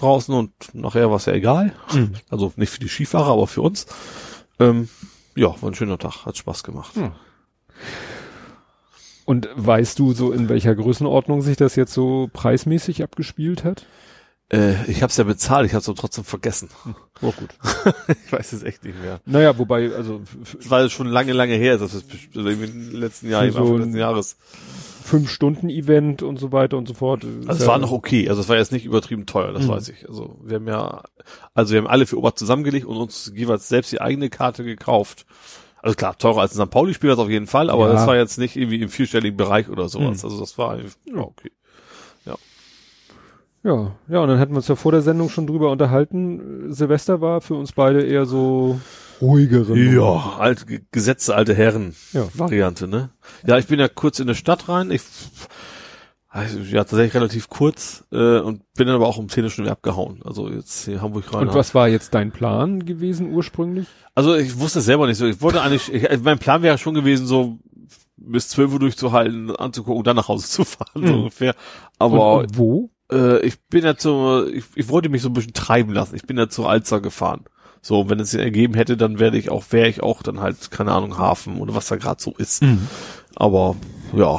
draußen 0.00 0.34
und 0.34 0.52
nachher 0.72 1.10
war 1.10 1.16
es 1.16 1.26
ja 1.26 1.32
egal. 1.32 1.72
Mhm. 1.92 2.14
Also 2.30 2.52
nicht 2.56 2.70
für 2.70 2.80
die 2.80 2.88
Skifahrer, 2.88 3.32
aber 3.32 3.46
für 3.46 3.62
uns. 3.62 3.86
Ähm, 4.58 4.88
ja, 5.36 5.54
war 5.60 5.70
ein 5.70 5.74
schöner 5.74 5.98
Tag, 5.98 6.26
hat 6.26 6.36
Spaß 6.36 6.62
gemacht. 6.62 6.94
Hm. 6.96 7.12
Und 9.24 9.48
weißt 9.54 9.98
du 9.98 10.12
so, 10.12 10.32
in 10.32 10.48
welcher 10.48 10.74
Größenordnung 10.74 11.40
sich 11.42 11.56
das 11.56 11.76
jetzt 11.76 11.92
so 11.92 12.28
preismäßig 12.32 13.02
abgespielt 13.02 13.64
hat? 13.64 13.86
Äh, 14.52 14.74
ich 14.90 15.02
habe 15.02 15.10
es 15.10 15.16
ja 15.16 15.24
bezahlt, 15.24 15.66
ich 15.66 15.72
habe 15.74 15.80
es 15.80 15.88
aber 15.88 15.96
trotzdem 15.98 16.24
vergessen. 16.24 16.68
Oh, 17.22 17.32
gut. 17.32 17.50
ich 18.26 18.32
weiß 18.32 18.52
es 18.52 18.62
echt 18.64 18.84
nicht 18.84 19.00
mehr. 19.00 19.20
Naja, 19.24 19.56
wobei, 19.58 19.94
also 19.94 20.22
Das 20.56 20.68
war 20.70 20.88
schon 20.88 21.06
lange, 21.06 21.32
lange 21.32 21.54
her, 21.54 21.78
das 21.78 21.94
ist 21.94 22.06
also 22.34 22.48
im 22.48 22.90
letzten 22.92 23.30
Jahr, 23.30 23.44
im 23.44 23.52
so 23.52 23.76
letzten 23.76 23.96
Jahres. 23.96 24.36
fünf 25.04 25.30
Stunden 25.30 25.68
Event 25.70 26.22
und 26.24 26.38
so 26.38 26.50
weiter 26.50 26.76
und 26.78 26.88
so 26.88 26.94
fort. 26.94 27.24
Also 27.46 27.62
es 27.62 27.66
war 27.68 27.78
noch 27.78 27.92
okay, 27.92 28.28
also 28.28 28.40
es 28.40 28.48
war 28.48 28.56
jetzt 28.56 28.72
nicht 28.72 28.84
übertrieben 28.84 29.24
teuer, 29.26 29.52
das 29.52 29.64
Mhm. 29.66 29.68
weiß 29.68 29.88
ich. 29.90 30.08
Also 30.08 30.36
wir 30.42 30.56
haben 30.56 30.66
ja, 30.66 31.02
also 31.54 31.72
wir 31.72 31.80
haben 31.82 31.88
alle 31.88 32.06
für 32.06 32.18
Ober 32.18 32.34
zusammengelegt 32.34 32.86
und 32.86 32.96
uns 32.96 33.30
jeweils 33.34 33.68
selbst 33.68 33.92
die 33.92 34.00
eigene 34.00 34.30
Karte 34.30 34.64
gekauft. 34.64 35.26
Also 35.82 35.94
klar, 35.96 36.18
teurer 36.18 36.40
als 36.42 36.58
ein 36.58 36.64
St. 36.66 36.70
Pauli-Spiel 36.72 37.08
das 37.10 37.18
auf 37.20 37.30
jeden 37.30 37.46
Fall, 37.46 37.70
aber 37.70 37.86
Ja. 37.86 37.92
das 37.94 38.06
war 38.06 38.16
jetzt 38.16 38.36
nicht 38.38 38.56
irgendwie 38.56 38.82
im 38.82 38.88
vierstelligen 38.90 39.36
Bereich 39.36 39.68
oder 39.68 39.88
sowas. 39.88 40.22
Mhm. 40.22 40.28
Also 40.28 40.40
das 40.40 40.58
war 40.58 40.76
ja, 40.78 40.84
okay. 41.16 41.52
Ja, 43.62 43.92
ja, 44.08 44.20
und 44.20 44.28
dann 44.28 44.38
hatten 44.38 44.52
wir 44.52 44.56
uns 44.58 44.68
ja 44.68 44.74
vor 44.76 44.92
der 44.92 45.02
Sendung 45.02 45.28
schon 45.28 45.46
drüber 45.46 45.70
unterhalten. 45.70 46.72
Silvester 46.72 47.20
war 47.20 47.40
für 47.42 47.54
uns 47.54 47.72
beide 47.72 48.02
eher 48.02 48.24
so 48.24 48.80
ruhigere. 49.20 49.76
Ja, 49.76 50.36
alte 50.38 50.64
Ge- 50.64 50.80
Gesetze, 50.92 51.34
alte 51.34 51.54
Herren 51.54 51.94
Ja. 52.12 52.26
Variante, 52.34 52.88
ne? 52.88 53.10
Ja, 53.46 53.58
ich 53.58 53.66
bin 53.66 53.78
ja 53.78 53.88
kurz 53.88 54.18
in 54.18 54.28
eine 54.28 54.34
Stadt 54.34 54.68
rein. 54.70 54.90
Ich 54.90 55.02
also, 56.28 56.58
ja 56.60 56.84
tatsächlich 56.84 57.14
relativ 57.14 57.48
kurz 57.48 58.04
äh, 58.12 58.38
und 58.38 58.62
bin 58.74 58.86
dann 58.86 58.94
aber 58.96 59.08
auch 59.08 59.18
um 59.18 59.28
10 59.28 59.50
schon 59.50 59.64
wieder 59.64 59.72
abgehauen. 59.72 60.20
Also 60.24 60.48
jetzt 60.48 60.84
hier 60.84 61.02
Hamburg 61.02 61.34
rein. 61.34 61.48
Und 61.48 61.54
was 61.54 61.74
war 61.74 61.88
jetzt 61.88 62.14
dein 62.14 62.30
Plan 62.30 62.86
gewesen 62.86 63.30
ursprünglich? 63.34 63.88
Also 64.14 64.36
ich 64.36 64.58
wusste 64.58 64.78
es 64.78 64.84
selber 64.86 65.06
nicht 65.06 65.18
so. 65.18 65.26
Ich 65.26 65.42
wollte 65.42 65.60
eigentlich, 65.60 65.92
ich, 65.92 66.08
mein 66.22 66.38
Plan 66.38 66.62
wäre 66.62 66.78
schon 66.78 66.94
gewesen, 66.94 67.26
so 67.26 67.58
bis 68.16 68.48
12 68.50 68.72
Uhr 68.74 68.78
durchzuhalten, 68.78 69.54
anzugucken 69.56 69.98
und 69.98 70.06
dann 70.06 70.16
nach 70.16 70.28
Hause 70.28 70.46
zu 70.48 70.64
fahren, 70.64 70.88
so 70.94 71.12
Mhm. 71.12 71.14
ungefähr. 71.18 71.54
Aber 71.98 72.34
und, 72.36 72.44
und 72.44 72.58
wo? 72.58 72.90
Äh, 73.10 73.40
ich 73.40 73.60
bin 73.68 73.84
ja 73.84 73.96
zu, 73.96 74.46
ich, 74.52 74.64
ich 74.74 74.88
wollte 74.88 75.08
mich 75.08 75.22
so 75.22 75.28
ein 75.28 75.34
bisschen 75.34 75.52
treiben 75.52 75.92
lassen. 75.92 76.16
Ich 76.16 76.22
bin 76.22 76.38
ja 76.38 76.48
zu 76.48 76.66
Alzer 76.66 77.00
gefahren. 77.00 77.44
So, 77.82 78.10
wenn 78.10 78.20
es 78.20 78.32
sich 78.32 78.40
ergeben 78.40 78.74
hätte, 78.74 78.96
dann 78.96 79.18
werde 79.18 79.38
ich 79.38 79.50
auch, 79.50 79.64
wäre 79.70 79.88
ich 79.88 80.02
auch 80.02 80.22
dann 80.22 80.40
halt, 80.40 80.70
keine 80.70 80.92
Ahnung, 80.92 81.16
Hafen 81.16 81.58
oder 81.58 81.74
was 81.74 81.88
da 81.88 81.96
gerade 81.96 82.22
so 82.22 82.34
ist. 82.36 82.62
Aber 83.36 83.76
ja, 84.14 84.38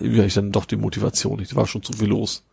irgendwie 0.00 0.18
hatte 0.18 0.28
ich 0.28 0.34
dann 0.34 0.52
doch 0.52 0.64
die 0.64 0.76
Motivation 0.76 1.38
nicht. 1.38 1.52
Da 1.52 1.56
war 1.56 1.66
schon 1.66 1.82
zu 1.82 1.92
viel 1.92 2.08
los. 2.08 2.44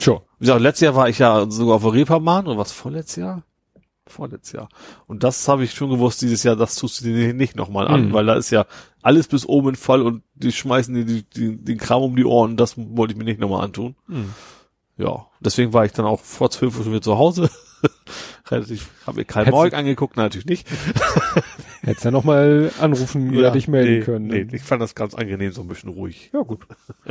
Sure. 0.00 0.22
Wie 0.38 0.46
gesagt, 0.46 0.60
letztes 0.60 0.84
Jahr 0.84 0.94
war 0.94 1.08
ich 1.08 1.18
ja 1.18 1.50
sogar 1.50 1.76
auf 1.76 1.82
der 1.82 1.92
Reeperbahn 1.92 2.46
oder 2.46 2.58
was 2.58 2.72
vorletztes 2.72 3.16
Jahr? 3.16 3.42
Vorletztes 4.08 4.52
Jahr. 4.52 4.68
Und 5.06 5.24
das 5.24 5.48
habe 5.48 5.64
ich 5.64 5.72
schon 5.72 5.90
gewusst, 5.90 6.22
dieses 6.22 6.42
Jahr, 6.44 6.56
das 6.56 6.76
tust 6.76 7.00
du 7.00 7.04
dir 7.04 7.34
nicht 7.34 7.56
nochmal 7.56 7.88
an, 7.88 8.08
Mhm. 8.08 8.12
weil 8.12 8.26
da 8.26 8.34
ist 8.34 8.50
ja 8.50 8.66
alles 9.02 9.26
bis 9.28 9.46
oben 9.46 9.74
voll 9.74 10.02
und 10.02 10.22
die 10.34 10.52
schmeißen 10.52 10.94
dir 10.94 11.04
die, 11.04 11.22
die, 11.24 11.56
den 11.56 11.78
Kram 11.78 12.02
um 12.02 12.16
die 12.16 12.24
Ohren, 12.24 12.56
das 12.56 12.74
wollte 12.76 13.12
ich 13.12 13.18
mir 13.18 13.24
nicht 13.24 13.40
nochmal 13.40 13.64
antun. 13.64 13.96
Ja, 14.96 15.26
deswegen 15.40 15.72
war 15.72 15.84
ich 15.84 15.92
dann 15.92 16.06
auch 16.06 16.20
vor 16.20 16.50
zwölf 16.50 16.76
Uhr 16.78 16.84
schon 16.84 16.92
wieder 16.92 17.02
zu 17.02 17.18
Hause. 17.18 17.50
Relativ, 18.48 18.90
habe 19.06 19.18
mir 19.18 19.24
Karl 19.24 19.50
Moik 19.50 19.74
angeguckt, 19.74 20.16
natürlich 20.16 20.46
nicht. 20.46 20.68
Hättest 21.82 22.04
ja 22.04 22.10
noch 22.10 22.24
mal 22.24 22.70
anrufen 22.80 23.36
oder 23.36 23.50
dich 23.50 23.68
melden 23.68 23.98
nee, 23.98 24.04
können. 24.04 24.26
Nee, 24.28 24.44
ne? 24.44 24.56
ich 24.56 24.62
fand 24.62 24.80
das 24.82 24.94
ganz 24.94 25.14
angenehm, 25.14 25.52
so 25.52 25.62
ein 25.62 25.68
bisschen 25.68 25.90
ruhig. 25.90 26.30
Ja, 26.32 26.40
gut. 26.40 26.66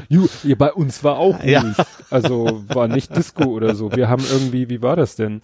Ju, 0.10 0.28
ja, 0.44 0.56
bei 0.56 0.74
uns 0.74 1.04
war 1.04 1.18
auch 1.18 1.40
ruhig. 1.42 1.52
Ja. 1.52 1.74
Also 2.10 2.64
war 2.70 2.88
nicht 2.88 3.16
Disco 3.16 3.44
oder 3.46 3.76
so. 3.76 3.92
Wir 3.96 4.10
haben 4.10 4.24
irgendwie, 4.30 4.70
wie 4.70 4.82
war 4.82 4.96
das 4.96 5.16
denn? 5.16 5.42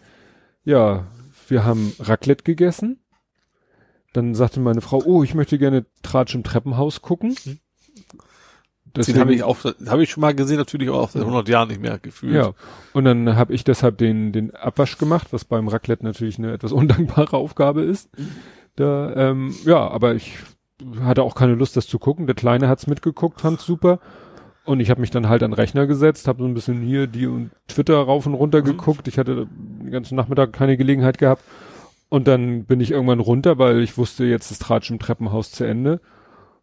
Ja, 0.65 1.07
wir 1.51 1.63
haben 1.65 1.93
Raclette 1.99 2.43
gegessen. 2.43 2.99
Dann 4.13 4.33
sagte 4.35 4.59
meine 4.59 4.81
Frau, 4.81 5.01
oh, 5.05 5.23
ich 5.23 5.35
möchte 5.35 5.57
gerne 5.57 5.85
Tratsch 6.01 6.33
im 6.35 6.43
Treppenhaus 6.43 7.01
gucken. 7.01 7.35
Mhm. 7.45 7.59
Deswegen- 8.93 9.15
Den 9.15 9.21
habe 9.21 9.33
ich 9.33 9.43
auch, 9.43 9.57
habe 9.87 10.03
ich 10.03 10.09
schon 10.11 10.19
mal 10.21 10.35
gesehen, 10.35 10.57
natürlich 10.57 10.89
auch 10.89 11.09
seit 11.09 11.21
100 11.21 11.47
Jahren 11.47 11.69
nicht 11.69 11.79
mehr 11.81 11.97
gefühlt. 11.97 12.33
Ja, 12.33 12.51
und 12.91 13.05
dann 13.05 13.37
habe 13.37 13.53
ich 13.53 13.63
deshalb 13.63 13.97
den, 13.97 14.33
den 14.33 14.53
Abwasch 14.53 14.97
gemacht, 14.97 15.27
was 15.31 15.45
beim 15.45 15.69
Raclette 15.69 16.03
natürlich 16.03 16.37
eine 16.37 16.51
etwas 16.51 16.71
undankbare 16.73 17.37
Aufgabe 17.37 17.83
ist. 17.83 18.09
Da, 18.75 19.13
ähm, 19.15 19.55
ja, 19.65 19.87
aber 19.87 20.15
ich 20.15 20.33
hatte 21.01 21.23
auch 21.23 21.35
keine 21.35 21.55
Lust, 21.55 21.77
das 21.77 21.87
zu 21.87 21.99
gucken. 21.99 22.25
Der 22.25 22.35
Kleine 22.35 22.67
hat's 22.67 22.87
mitgeguckt, 22.87 23.39
fand's 23.39 23.65
super. 23.65 23.99
Und 24.71 24.79
ich 24.79 24.89
habe 24.89 25.01
mich 25.01 25.11
dann 25.11 25.27
halt 25.27 25.43
an 25.43 25.51
den 25.51 25.55
Rechner 25.55 25.85
gesetzt, 25.85 26.27
habe 26.29 26.41
so 26.41 26.47
ein 26.47 26.53
bisschen 26.53 26.81
hier 26.81 27.05
die 27.07 27.27
und 27.27 27.51
Twitter 27.67 27.97
rauf 27.97 28.25
und 28.25 28.33
runter 28.35 28.61
geguckt. 28.61 29.07
Ich 29.09 29.17
hatte 29.17 29.47
den 29.81 29.91
ganzen 29.91 30.15
Nachmittag 30.15 30.53
keine 30.53 30.77
Gelegenheit 30.77 31.17
gehabt. 31.17 31.43
Und 32.07 32.27
dann 32.27 32.63
bin 32.63 32.79
ich 32.79 32.91
irgendwann 32.91 33.19
runter, 33.19 33.57
weil 33.57 33.81
ich 33.81 33.97
wusste, 33.97 34.23
jetzt 34.23 34.49
ist 34.49 34.61
Tratsch 34.61 34.89
im 34.89 34.99
Treppenhaus 34.99 35.51
zu 35.51 35.65
Ende. 35.65 35.99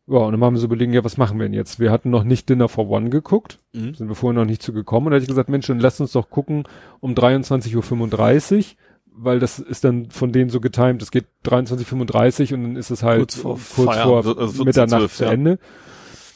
Ja, 0.07 0.21
und 0.21 0.33
dann 0.33 0.43
haben 0.43 0.55
wir 0.55 0.61
so 0.61 0.67
überlegen, 0.67 0.95
ja, 0.95 1.05
was 1.05 1.19
machen 1.19 1.39
wir 1.39 1.45
denn 1.45 1.53
jetzt? 1.53 1.81
Wir 1.81 1.91
hatten 1.91 2.09
noch 2.09 2.25
nicht 2.25 2.49
Dinner 2.49 2.69
for 2.69 2.89
One 2.89 3.11
geguckt 3.11 3.61
Mhm. 3.75 3.93
sind 3.93 4.09
wir 4.09 4.15
vorher 4.15 4.41
noch 4.41 4.47
nicht 4.47 4.63
zu 4.63 4.73
gekommen. 4.73 5.07
Und 5.07 5.11
da 5.11 5.17
hatte 5.17 5.25
ich 5.25 5.29
gesagt, 5.29 5.51
Mensch, 5.51 5.67
dann 5.67 5.79
lass 5.79 6.01
uns 6.01 6.13
doch 6.13 6.31
gucken 6.31 6.65
um 7.01 7.13
23.35 7.15 8.57
Uhr, 8.57 8.65
weil 9.13 9.39
das 9.39 9.59
ist 9.59 9.85
dann 9.85 10.11
von 10.11 10.33
denen 10.33 10.49
so 10.49 10.61
getimt, 10.61 11.03
es 11.03 11.11
geht 11.11 11.27
23.35 11.45 12.53
Uhr 12.53 12.59
und 12.59 12.65
dann 12.65 12.77
ist 12.77 12.91
es 12.91 13.03
halt 13.03 13.19
Kurz 13.19 13.35
vor 13.37 13.59
kurz 13.77 13.95
Feierabend, 13.95 14.25
vor 14.25 14.39
also 14.39 14.65
14, 14.65 14.65
Mitternacht 14.65 15.11
12, 15.11 15.15
zu 15.15 15.25
ja. 15.25 15.31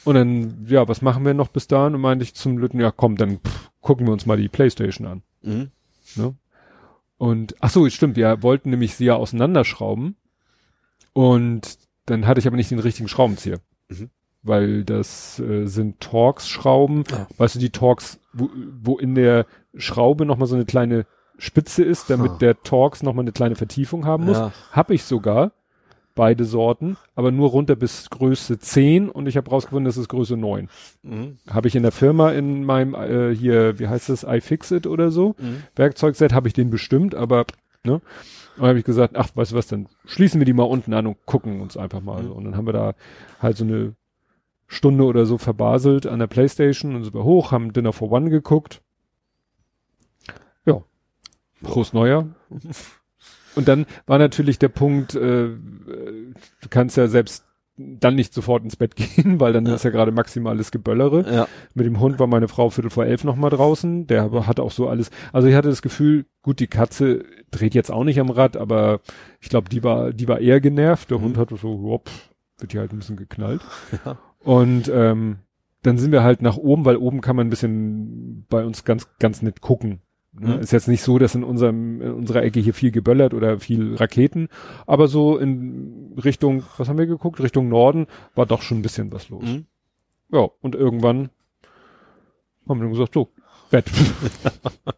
Und 0.04 0.15
dann, 0.15 0.67
ja, 0.68 0.88
was 0.88 1.01
machen 1.02 1.24
wir 1.24 1.35
noch 1.35 1.49
bis 1.49 1.68
dahin? 1.68 1.94
Und 1.94 2.01
meinte 2.01 2.24
ich 2.24 2.35
zum 2.35 2.58
Lütten, 2.58 2.81
ja 2.81 2.90
komm, 2.90 3.17
dann 3.17 3.38
pff, 3.38 3.70
gucken 3.81 4.06
wir 4.06 4.12
uns 4.12 4.26
mal 4.26 4.36
die 4.36 4.49
Playstation 4.49 5.06
an. 5.06 5.22
Mhm. 5.42 5.70
Ne? 6.17 6.35
Und 7.18 7.54
ach 7.60 7.70
so, 7.70 7.88
stimmt, 7.88 8.17
wir 8.17 8.42
wollten 8.42 8.70
nämlich 8.70 8.97
sie 8.97 9.04
ja 9.04 9.15
auseinanderschrauben. 9.15 10.17
Und 11.12 11.78
dann 12.06 12.26
hatte 12.26 12.40
ich 12.40 12.47
aber 12.47 12.56
nicht 12.56 12.70
den 12.70 12.78
richtigen 12.81 13.08
Schraubenzieher. 13.08 13.60
Mhm. 13.88 14.10
Weil 14.42 14.85
das 14.85 15.38
äh, 15.38 15.67
sind 15.67 16.01
Torx-Schrauben. 16.01 17.04
Ja. 17.10 17.28
Weißt 17.38 17.54
du, 17.54 17.58
die 17.60 17.70
Torx, 17.70 18.18
wo, 18.33 18.51
wo 18.83 18.99
in 18.99 19.15
der 19.15 19.47
Schraube 19.76 20.26
nochmal 20.26 20.49
so 20.49 20.56
eine 20.56 20.65
kleine 20.65 21.06
Spitze 21.38 21.85
ist, 21.85 22.10
damit 22.10 22.33
Ah. 22.33 22.38
der 22.38 22.62
Torx 22.62 23.02
nochmal 23.04 23.22
eine 23.24 23.33
kleine 23.33 23.54
Vertiefung 23.54 24.04
haben 24.04 24.24
muss. 24.24 24.36
Ja. 24.36 24.52
Hab 24.72 24.90
ich 24.90 25.04
sogar. 25.04 25.52
Beide 26.14 26.44
Sorten, 26.44 26.96
aber 27.14 27.30
nur 27.30 27.50
runter 27.50 27.74
bis 27.74 28.10
Größe 28.10 28.58
10 28.58 29.08
und 29.08 29.26
ich 29.26 29.36
habe 29.36 29.48
rausgefunden, 29.50 29.86
das 29.86 29.96
ist 29.96 30.08
Größe 30.08 30.36
9. 30.36 30.68
Mhm. 31.02 31.38
Habe 31.48 31.68
ich 31.68 31.74
in 31.74 31.82
der 31.82 31.92
Firma 31.92 32.30
in 32.32 32.64
meinem 32.64 32.94
äh, 32.94 33.34
hier, 33.34 33.78
wie 33.78 33.88
heißt 33.88 34.08
das, 34.08 34.24
iFixit 34.24 34.86
oder 34.86 35.10
so, 35.10 35.34
Mhm. 35.38 35.62
Werkzeugset 35.76 36.32
habe 36.32 36.48
ich 36.48 36.54
den 36.54 36.70
bestimmt, 36.70 37.14
aber 37.14 37.46
ne? 37.84 38.00
Und 38.58 38.66
habe 38.66 38.78
ich 38.78 38.84
gesagt, 38.84 39.16
ach, 39.16 39.30
weißt 39.34 39.52
du 39.52 39.56
was, 39.56 39.66
dann 39.66 39.88
schließen 40.04 40.38
wir 40.40 40.44
die 40.44 40.52
mal 40.52 40.64
unten 40.64 40.92
an 40.92 41.06
und 41.06 41.24
gucken 41.24 41.62
uns 41.62 41.76
einfach 41.78 42.02
mal. 42.02 42.22
Mhm. 42.24 42.32
Und 42.32 42.44
dann 42.44 42.56
haben 42.56 42.66
wir 42.66 42.74
da 42.74 42.94
halt 43.40 43.56
so 43.56 43.64
eine 43.64 43.94
Stunde 44.68 45.04
oder 45.04 45.24
so 45.24 45.38
verbaselt 45.38 46.06
an 46.06 46.18
der 46.18 46.26
Playstation 46.26 46.94
und 46.94 47.04
sind 47.04 47.14
wir 47.14 47.24
hoch, 47.24 47.50
haben 47.52 47.72
Dinner 47.72 47.92
for 47.92 48.10
One 48.12 48.28
geguckt. 48.28 48.82
Ja. 50.66 50.82
Prost 51.62 51.94
Neujahr. 51.94 52.28
Und 53.54 53.68
dann 53.68 53.86
war 54.06 54.18
natürlich 54.18 54.58
der 54.58 54.68
Punkt, 54.68 55.15
äh, 55.15 55.49
du 55.49 56.68
kannst 56.70 56.97
ja 56.97 57.06
selbst 57.08 57.44
dann 57.78 58.15
nicht 58.15 58.35
sofort 58.35 58.62
ins 58.65 58.76
Bett 58.76 58.97
gehen, 58.97 59.40
weil 59.40 59.52
dann 59.52 59.67
Ja. 59.67 59.74
ist 59.74 59.85
ja 59.85 59.90
gerade 59.90 60.12
maximales 60.12 60.70
Geböllere. 60.70 61.24
Ja. 61.33 61.49
Mit 61.74 61.86
dem 61.86 62.01
Hund 62.01 62.18
war 62.18 62.26
meine 62.26 62.49
Frau 62.49 62.70
viertel 62.70 62.90
vor 62.90 63.06
elf 63.06 63.24
noch 63.24 63.36
mal 63.36 63.51
draußen. 63.51 64.06
Der 64.06 64.31
hatte 64.47 64.62
auch 64.62 64.70
so 64.70 64.88
alles. 64.88 65.10
Also 65.33 65.49
ich 65.49 65.54
hatte 65.54 65.68
das 65.70 65.83
Gefühl, 65.83 66.26
gut, 66.42 66.60
die 66.60 66.67
Katze 66.67 67.24
dreht 67.51 67.74
jetzt 67.74 67.90
auch 67.90 68.04
nicht 68.04 68.20
am 68.20 68.31
Rad, 68.31 68.56
aber 68.56 69.01
ich 69.40 69.49
glaube, 69.49 69.68
die 69.70 69.83
war, 69.83 70.12
die 70.12 70.28
war 70.28 70.38
eher 70.40 70.60
genervt. 70.60 71.10
Der 71.10 71.18
Mhm. 71.18 71.22
Hund 71.24 71.38
hatte 71.38 71.56
so, 71.56 71.81
hopp, 71.83 72.10
wird 72.58 72.72
die 72.72 72.78
halt 72.78 72.92
ein 72.92 72.99
bisschen 72.99 73.17
geknallt. 73.17 73.62
Ja. 74.04 74.18
Und 74.40 74.90
ähm, 74.92 75.36
dann 75.83 75.99
sind 75.99 76.12
wir 76.12 76.22
halt 76.24 76.42
nach 76.42 76.56
oben, 76.56 76.85
weil 76.85 76.97
oben 76.97 77.20
kann 77.20 77.36
man 77.36 77.47
ein 77.47 77.51
bisschen 77.51 78.44
bei 78.49 78.65
uns 78.65 78.85
ganz, 78.85 79.08
ganz 79.18 79.40
nett 79.42 79.60
gucken. 79.60 80.01
Ne? 80.32 80.56
Mhm. 80.56 80.60
Ist 80.60 80.72
jetzt 80.72 80.88
nicht 80.88 81.02
so, 81.02 81.18
dass 81.18 81.34
in 81.34 81.44
unserem, 81.44 82.00
in 82.00 82.12
unserer 82.12 82.42
Ecke 82.42 82.60
hier 82.60 82.74
viel 82.74 82.90
geböllert 82.90 83.34
oder 83.34 83.58
viel 83.60 83.94
Raketen, 83.97 84.48
aber 84.86 85.06
so 85.08 85.36
in 85.36 86.15
Richtung, 86.24 86.65
was 86.78 86.88
haben 86.88 86.98
wir 86.98 87.06
geguckt? 87.06 87.40
Richtung 87.40 87.68
Norden 87.68 88.06
war 88.34 88.47
doch 88.47 88.62
schon 88.62 88.78
ein 88.78 88.82
bisschen 88.82 89.12
was 89.12 89.28
los. 89.28 89.44
Mhm. 89.44 89.66
Ja, 90.31 90.48
und 90.62 90.74
irgendwann 90.74 91.28
haben 92.68 92.78
wir 92.78 92.84
dann 92.84 92.92
gesagt, 92.92 93.15
so, 93.15 93.28
Bett. 93.70 93.90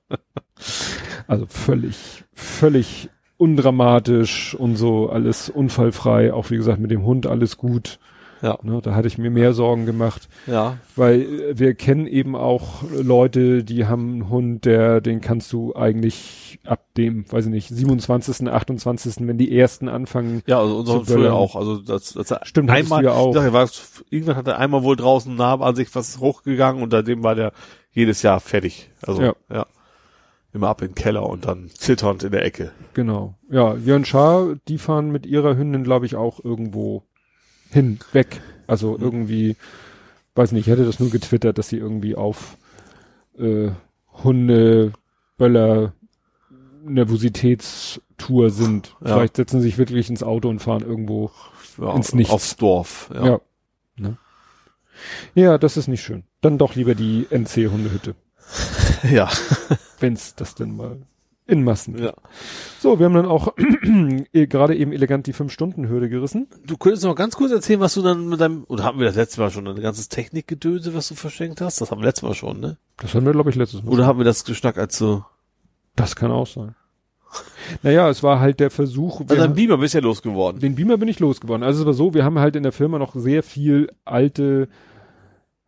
also 1.26 1.46
völlig, 1.46 2.24
völlig 2.32 3.10
undramatisch 3.36 4.54
und 4.54 4.76
so, 4.76 5.08
alles 5.08 5.50
unfallfrei, 5.50 6.32
auch 6.32 6.50
wie 6.50 6.56
gesagt 6.56 6.78
mit 6.78 6.90
dem 6.90 7.04
Hund 7.04 7.26
alles 7.26 7.56
gut. 7.56 7.98
Ja. 8.44 8.58
Ne, 8.62 8.78
da 8.82 8.94
hatte 8.94 9.08
ich 9.08 9.16
mir 9.16 9.30
mehr 9.30 9.54
Sorgen 9.54 9.86
gemacht, 9.86 10.28
Ja. 10.46 10.76
weil 10.96 11.22
äh, 11.22 11.58
wir 11.58 11.74
kennen 11.74 12.06
eben 12.06 12.36
auch 12.36 12.82
Leute, 12.92 13.64
die 13.64 13.86
haben 13.86 14.12
einen 14.12 14.28
Hund, 14.28 14.66
der, 14.66 15.00
den 15.00 15.22
kannst 15.22 15.50
du 15.54 15.74
eigentlich 15.74 16.58
ab 16.66 16.84
dem, 16.98 17.24
weiß 17.32 17.46
ich 17.46 17.50
nicht, 17.50 17.68
27., 17.70 18.46
28., 18.48 19.26
wenn 19.26 19.38
die 19.38 19.56
ersten 19.56 19.88
anfangen. 19.88 20.42
Ja, 20.46 20.60
also 20.60 20.76
unser 20.76 20.92
Hund 20.96 21.06
früher 21.08 21.32
auch. 21.32 21.56
Also 21.56 21.78
das, 21.78 22.12
das 22.12 22.34
Stimmt, 22.42 22.70
einmal, 22.70 23.02
ja 23.02 23.12
auch. 23.12 23.28
Ich 23.34 23.34
sag, 23.40 23.52
war, 23.54 23.68
irgendwann 24.10 24.36
hat 24.36 24.46
er 24.46 24.58
einmal 24.58 24.82
wohl 24.82 24.96
draußen 24.96 25.34
nah 25.34 25.58
an 25.58 25.74
sich 25.74 25.94
was 25.94 26.20
hochgegangen 26.20 26.82
und 26.82 26.90
seitdem 26.90 27.22
war 27.22 27.34
der 27.34 27.52
jedes 27.92 28.20
Jahr 28.20 28.40
fertig. 28.40 28.90
Also 29.06 29.22
Ja. 29.22 29.34
ja. 29.50 29.66
Immer 30.52 30.68
ab 30.68 30.82
in 30.82 30.88
den 30.88 30.94
Keller 30.94 31.26
und 31.28 31.46
dann 31.46 31.70
zitternd 31.70 32.22
in 32.24 32.30
der 32.30 32.44
Ecke. 32.44 32.72
Genau. 32.92 33.36
Ja, 33.50 33.74
Jörn 33.74 34.04
Schaar, 34.04 34.54
die 34.68 34.76
fahren 34.78 35.10
mit 35.10 35.24
ihrer 35.24 35.56
Hündin, 35.56 35.82
glaube 35.82 36.04
ich, 36.06 36.14
auch 36.14 36.44
irgendwo 36.44 37.02
hin, 37.74 37.98
weg. 38.12 38.40
Also 38.66 38.96
irgendwie, 38.98 39.56
weiß 40.34 40.52
nicht, 40.52 40.66
ich 40.66 40.72
hätte 40.72 40.86
das 40.86 41.00
nur 41.00 41.10
getwittert, 41.10 41.58
dass 41.58 41.68
sie 41.68 41.76
irgendwie 41.76 42.14
auf 42.14 42.56
äh, 43.38 43.70
Hunde 44.22 44.92
Böller 45.36 45.92
Nervositätstour 46.84 48.50
sind. 48.50 48.94
Ja. 49.00 49.16
Vielleicht 49.16 49.36
setzen 49.36 49.60
sie 49.60 49.68
sich 49.68 49.78
wirklich 49.78 50.08
ins 50.08 50.22
Auto 50.22 50.48
und 50.48 50.60
fahren 50.60 50.82
irgendwo 50.82 51.30
ja, 51.78 51.94
ins 51.94 52.14
Nichts. 52.14 52.32
Aufs 52.32 52.56
Dorf. 52.56 53.10
Ja. 53.12 53.26
Ja. 53.26 53.40
Ne? 53.96 54.16
Ja, 55.34 55.58
das 55.58 55.76
ist 55.76 55.88
nicht 55.88 56.02
schön. 56.02 56.24
Dann 56.40 56.58
doch 56.58 56.74
lieber 56.74 56.94
die 56.94 57.26
NC-Hundehütte, 57.30 58.14
Ja. 59.10 59.28
wenn's 59.98 60.34
das 60.36 60.54
denn 60.54 60.76
mal 60.76 60.98
in 61.46 61.62
Massen. 61.62 61.98
ja. 61.98 62.14
So, 62.80 62.98
wir 62.98 63.06
haben 63.06 63.14
dann 63.14 63.26
auch 63.26 63.54
eh, 64.32 64.46
gerade 64.46 64.74
eben 64.76 64.92
elegant 64.92 65.26
die 65.26 65.32
Fünf-Stunden-Hürde 65.32 66.08
gerissen. 66.08 66.48
Du 66.64 66.76
könntest 66.76 67.04
noch 67.04 67.14
ganz 67.14 67.36
kurz 67.36 67.52
erzählen, 67.52 67.80
was 67.80 67.94
du 67.94 68.02
dann 68.02 68.28
mit 68.28 68.40
deinem, 68.40 68.64
oder 68.68 68.84
haben 68.84 68.98
wir 68.98 69.06
das 69.06 69.16
letzte 69.16 69.40
Mal 69.40 69.50
schon, 69.50 69.68
ein 69.68 69.80
ganzes 69.80 70.08
Technikgedöse, 70.08 70.94
was 70.94 71.08
du 71.08 71.14
verschenkt 71.14 71.60
hast? 71.60 71.80
Das 71.80 71.90
haben 71.90 72.00
wir 72.00 72.06
letztes 72.06 72.22
Mal 72.22 72.34
schon, 72.34 72.60
ne? 72.60 72.78
Das 72.96 73.14
haben 73.14 73.26
wir, 73.26 73.32
glaube 73.32 73.50
ich, 73.50 73.56
letztes 73.56 73.82
Mal. 73.82 73.92
Oder 73.92 74.06
haben 74.06 74.18
wir 74.18 74.24
das 74.24 74.44
geschnackt 74.44 74.78
als 74.78 74.96
so, 74.96 75.24
Das 75.96 76.16
kann 76.16 76.30
auch 76.30 76.46
sein. 76.46 76.74
Naja, 77.82 78.08
es 78.08 78.22
war 78.22 78.40
halt 78.40 78.60
der 78.60 78.70
Versuch. 78.70 79.20
also 79.20 79.34
dein 79.34 79.54
Beamer 79.54 79.78
bist 79.78 79.94
ja 79.94 80.00
losgeworden. 80.00 80.60
Den 80.60 80.76
Beamer 80.76 80.98
bin 80.98 81.08
ich 81.08 81.20
losgeworden. 81.20 81.62
Also 81.64 81.80
es 81.80 81.86
war 81.86 81.94
so, 81.94 82.14
wir 82.14 82.24
haben 82.24 82.38
halt 82.38 82.56
in 82.56 82.62
der 82.62 82.72
Firma 82.72 82.98
noch 82.98 83.14
sehr 83.14 83.42
viel 83.42 83.90
alte 84.04 84.68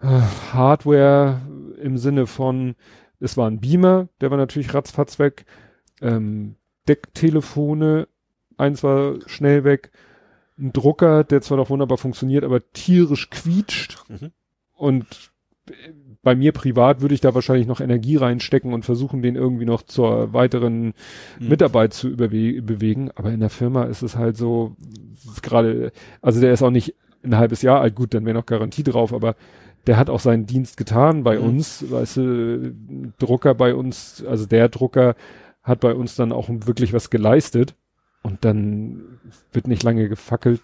äh, 0.01 0.21
Hardware 0.53 1.41
im 1.83 1.99
Sinne 1.99 2.27
von, 2.27 2.77
es 3.21 3.37
war 3.37 3.49
ein 3.51 3.61
Beamer, 3.61 4.09
der 4.21 4.31
war 4.31 4.39
natürlich 4.39 4.73
ratzfatz 4.75 5.19
weg, 5.19 5.47
ähm, 6.01 6.57
Decktelefone, 6.89 8.09
eins 8.57 8.83
war 8.83 9.17
schnell 9.27 9.65
weg, 9.65 9.91
ein 10.59 10.73
Drucker, 10.73 11.25
der 11.25 11.43
zwar 11.43 11.59
noch 11.59 11.71
wunderbar 11.71 11.99
funktioniert, 11.99 12.45
aber 12.45 12.61
tierisch 12.73 13.31
quietscht 13.31 14.05
Mhm. 14.09 14.31
und 14.75 15.07
äh, 15.69 15.73
bei 16.23 16.35
mir 16.35 16.51
privat 16.53 17.03
würde 17.03 17.15
ich 17.15 17.21
da 17.21 17.35
wahrscheinlich 17.37 17.69
noch 17.69 17.81
Energie 17.81 18.17
reinstecken 18.17 18.73
und 18.73 18.85
versuchen, 18.85 19.23
den 19.23 19.37
irgendwie 19.37 19.65
noch 19.65 19.83
zur 19.83 20.33
weiteren 20.33 20.87
Mhm. 21.39 21.49
Mitarbeit 21.49 21.93
zu 21.95 22.17
bewegen. 22.17 23.13
Aber 23.15 23.31
in 23.31 23.39
der 23.39 23.51
Firma 23.51 23.85
ist 23.85 24.03
es 24.03 24.17
halt 24.17 24.37
so, 24.37 24.75
gerade, 25.41 25.93
also 26.23 26.41
der 26.41 26.53
ist 26.53 26.63
auch 26.63 26.71
nicht 26.71 26.97
ein 27.23 27.37
halbes 27.37 27.63
Jahr 27.63 27.81
alt, 27.81 27.95
gut, 27.95 28.13
dann 28.13 28.25
wäre 28.25 28.35
noch 28.37 28.47
Garantie 28.47 28.83
drauf, 28.83 29.13
aber 29.13 29.37
der 29.87 29.99
hat 29.99 30.11
auch 30.11 30.19
seinen 30.19 30.47
Dienst 30.47 30.77
getan 30.77 31.23
bei 31.23 31.39
Mhm. 31.39 31.45
uns, 31.45 31.89
weißt 31.89 32.17
du, 32.17 32.75
Drucker 33.21 33.55
bei 33.55 33.73
uns, 33.77 34.25
also 34.27 34.47
der 34.47 34.69
Drucker 34.69 35.15
hat 35.67 35.81
bei 35.81 35.93
uns 35.95 36.17
dann 36.17 36.33
auch 36.33 36.49
wirklich 36.49 36.93
was 36.93 37.11
geleistet 37.11 37.75
und 38.23 38.45
dann 38.45 39.19
wird 39.53 39.67
nicht 39.67 39.83
lange 39.83 40.09
gefackelt, 40.09 40.61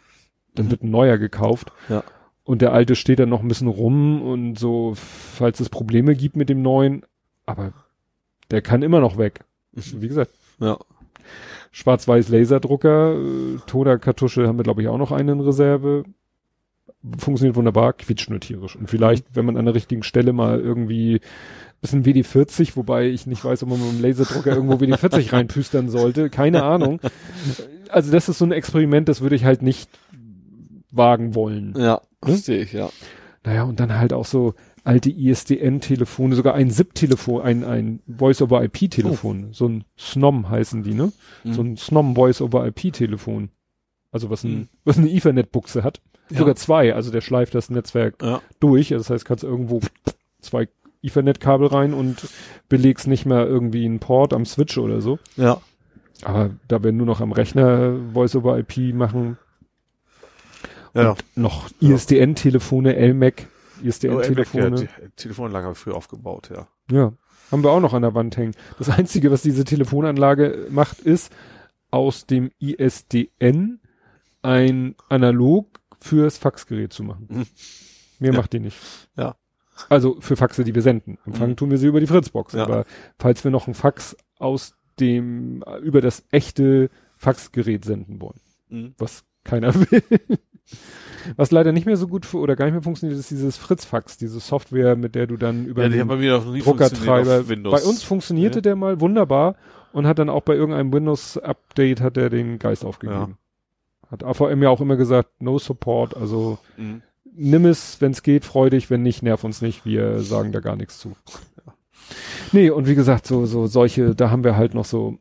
dann 0.54 0.67
Mhm. 0.67 0.70
wird 0.70 0.83
ein 0.85 0.90
neuer 0.90 1.18
gekauft. 1.18 1.72
Ja. 1.88 2.02
Und 2.44 2.62
der 2.62 2.72
alte 2.72 2.97
steht 2.97 3.18
dann 3.18 3.28
noch 3.28 3.40
ein 3.42 3.49
bisschen 3.49 3.68
rum 3.68 4.22
und 4.22 4.58
so, 4.58 4.94
falls 4.97 5.60
es 5.60 5.68
Probleme 5.68 6.15
gibt 6.17 6.36
mit 6.36 6.49
dem 6.49 6.62
neuen, 6.62 7.04
aber 7.47 7.72
der 8.51 8.62
kann 8.62 8.83
immer 8.83 9.01
noch 9.01 9.17
weg. 9.18 9.40
Wie 9.72 10.08
gesagt, 10.08 10.33
Ja. 10.60 10.78
schwarz-weiß 11.70 12.28
Laserdrucker, 12.28 13.15
äh, 13.15 13.58
Toner-Kartusche 13.67 14.47
haben 14.47 14.58
wir 14.58 14.65
glaube 14.65 14.83
ich 14.83 14.88
auch 14.88 14.99
noch 14.99 15.12
einen 15.12 15.40
in 15.40 15.44
Reserve. 15.47 16.04
Funktioniert 17.18 17.56
wunderbar, 17.56 17.92
quietscht 17.94 18.31
nur 18.31 18.40
tierisch. 18.40 18.76
Und 18.76 18.88
vielleicht, 18.90 19.35
wenn 19.35 19.44
man 19.44 19.56
an 19.56 19.65
der 19.65 19.74
richtigen 19.74 20.02
Stelle 20.04 20.33
mal 20.33 20.60
irgendwie 20.60 21.20
bisschen 21.82 22.04
WD-40, 22.04 22.76
wobei 22.76 23.08
ich 23.08 23.26
nicht 23.26 23.44
weiß, 23.44 23.62
ob 23.65 23.68
man 23.68 23.81
mit 23.81 23.92
dem 23.92 24.02
Laserdrucker 24.02 24.54
irgendwo 24.54 24.76
WD-40 24.76 25.32
reinpüstern 25.32 25.88
sollte, 25.90 26.31
keine 26.31 26.62
Ahnung. 26.62 27.00
Also 27.90 28.10
das 28.10 28.28
ist 28.31 28.38
so 28.38 28.44
ein 28.47 28.52
Experiment, 28.52 29.08
das 29.08 29.20
würde 29.20 29.36
ich 29.36 29.44
halt 29.44 29.60
nicht 29.62 29.90
wagen 30.90 31.34
wollen. 31.34 31.74
Ja. 31.76 32.00
Verstehe 32.22 32.62
ich, 32.62 32.72
ja. 32.72 32.88
Naja, 33.44 33.65
und 33.65 33.81
dann 33.81 33.98
halt 33.98 34.12
auch 34.12 34.24
so 34.24 34.54
alte 34.84 35.10
ISDN-Telefone, 35.10 36.34
sogar 36.36 36.54
ein 36.54 36.70
SIP-Telefon, 36.70 37.42
ein, 37.42 37.65
ein 37.65 38.00
Voice-over-IP-Telefon. 38.06 39.48
So 39.52 39.68
ein 39.68 39.84
SNOM 39.98 40.48
heißen 40.48 40.82
die, 40.82 40.94
ne? 40.94 41.12
Mhm. 41.44 41.52
So 41.52 41.62
ein 41.62 41.76
SNOM 41.76 42.15
Voice-over-IP-Telefon. 42.15 43.50
Also 44.12 44.31
was 44.31 44.44
ein, 44.44 44.50
Mhm. 44.54 44.68
was 44.84 44.98
eine 44.98 45.10
Ethernet-Buchse 45.10 45.82
hat. 45.82 46.00
Ja. 46.31 46.38
Sogar 46.38 46.54
zwei, 46.56 46.94
also 46.94 47.10
der 47.10 47.20
schleift 47.20 47.54
das 47.54 47.70
Netzwerk 47.70 48.22
Ja. 48.22 48.40
durch. 48.60 48.88
Das 48.90 49.10
heißt, 49.10 49.24
kannst 49.24 49.42
irgendwo 49.44 49.81
zwei 50.40 50.68
Ethernet-Kabel 51.02 51.67
rein 51.68 51.94
und 51.94 52.28
belegst 52.68 53.06
nicht 53.06 53.26
mehr 53.26 53.47
irgendwie 53.47 53.85
einen 53.85 53.99
Port 53.99 54.33
am 54.33 54.44
Switch 54.47 54.78
oder 54.78 55.01
so. 55.01 55.18
Ja. 55.36 55.60
Aber 56.24 56.51
da 56.68 56.83
wir 56.83 56.92
nur 56.92 57.06
noch 57.06 57.20
am 57.20 57.33
Rechner 57.33 57.97
Voice-over-IP 58.12 58.94
machen, 58.94 59.38
Ja. 60.94 61.17
noch 61.35 61.70
ISDN-Telefone, 61.81 62.92
LMAC, 62.94 63.47
Oh, 63.81 63.86
ISDN-Telefone. 63.86 64.83
ja. 64.83 64.88
Telefonanlage 65.17 65.65
habe 65.65 65.72
ich 65.74 65.78
früher 65.78 65.97
aufgebaut, 65.97 66.51
ja. 66.54 66.68
Ja, 66.90 67.12
haben 67.51 67.65
wir 67.65 67.70
auch 67.70 67.81
noch 67.81 67.94
an 67.94 68.02
der 68.02 68.15
Wand 68.15 68.36
hängen. 68.36 68.54
Das 68.78 68.88
Einzige, 68.90 69.31
was 69.31 69.42
diese 69.42 69.65
Telefonanlage 69.65 70.67
macht, 70.70 71.01
ist 71.01 71.33
aus 71.90 72.26
dem 72.26 72.51
ISDN 72.60 73.81
ein 74.42 74.94
Analog 75.08 75.81
fürs 76.01 76.38
Faxgerät 76.38 76.92
zu 76.92 77.02
machen. 77.04 77.26
Mhm. 77.28 77.47
Mehr 78.18 78.33
Ja. 78.33 78.38
macht 78.38 78.52
die 78.52 78.60
nicht. 78.60 78.76
Ja. 79.17 79.35
Also 79.88 80.16
für 80.20 80.36
Faxe, 80.36 80.65
die 80.65 80.74
wir 80.74 80.82
senden. 80.82 81.18
Empfangen 81.26 81.52
Mhm. 81.52 81.56
tun 81.56 81.70
wir 81.70 81.78
sie 81.78 81.86
über 81.86 82.00
die 82.00 82.06
Fritzbox. 82.06 82.52
Ja. 82.54 82.65
Aber 82.65 82.84
falls 83.18 83.44
wir 83.44 83.50
noch 83.50 83.66
ein 83.68 83.74
Fax 83.74 84.16
aus 84.38 84.74
dem, 85.00 85.62
über 85.82 86.00
das 86.00 86.24
echte 86.31 86.90
Faxgerät 87.16 87.84
senden 87.84 88.20
wollen, 88.20 88.40
Mhm. 88.68 88.94
was 88.98 89.24
keiner 89.44 89.72
will. 89.90 90.02
Was 91.36 91.50
leider 91.50 91.72
nicht 91.72 91.86
mehr 91.86 91.97
so 91.97 92.06
gut 92.08 92.24
für, 92.24 92.38
oder 92.38 92.56
gar 92.56 92.65
nicht 92.66 92.74
mehr 92.74 92.82
funktioniert, 92.82 93.18
ist 93.18 93.31
dieses 93.31 93.56
Fritzfax, 93.56 94.16
diese 94.16 94.40
Software, 94.40 94.97
mit 94.97 95.15
der 95.15 95.26
du 95.26 95.36
dann 95.36 95.66
über 95.66 95.82
Ja, 95.84 95.88
den 95.88 96.08
Druckertreiber. 96.60 97.42
Bei 97.70 97.82
uns 97.82 98.02
funktionierte 98.02 98.58
Ja. 98.58 98.62
der 98.62 98.76
mal 98.76 99.00
wunderbar 99.00 99.56
und 99.92 100.06
hat 100.06 100.18
dann 100.18 100.28
auch 100.31 100.42
bei 100.42 100.54
irgendeinem 100.54 100.92
Windows-Update 100.92 102.00
hat 102.00 102.16
er 102.16 102.31
den 102.31 102.58
Geist 102.58 102.84
aufgegeben. 102.84 103.36
Hat 104.10 104.24
AVM 104.24 104.62
ja 104.62 104.68
auch 104.70 104.81
immer 104.81 104.97
gesagt, 104.97 105.31
no 105.40 105.58
support, 105.58 106.16
also 106.16 106.58
Mhm. 106.76 107.02
Nimm 107.34 107.65
es, 107.66 108.00
wenn 108.00 108.12
es 108.12 108.22
geht, 108.22 108.44
freu 108.44 108.70
dich, 108.70 108.90
wenn 108.90 109.02
nicht, 109.02 109.22
nerv 109.22 109.44
uns 109.44 109.62
nicht, 109.62 109.84
wir 109.84 110.20
sagen 110.20 110.52
da 110.52 110.60
gar 110.60 110.76
nichts 110.76 110.98
zu. 110.98 111.12
Nee, 112.52 112.68
und 112.68 112.86
wie 112.86 112.94
gesagt, 112.94 113.26
so, 113.26 113.47
so 113.47 113.66
solche, 113.66 114.15
da 114.15 114.28
haben 114.31 114.44
wir 114.44 114.56
halt 114.56 114.74
noch 114.74 114.84
so, 114.84 115.16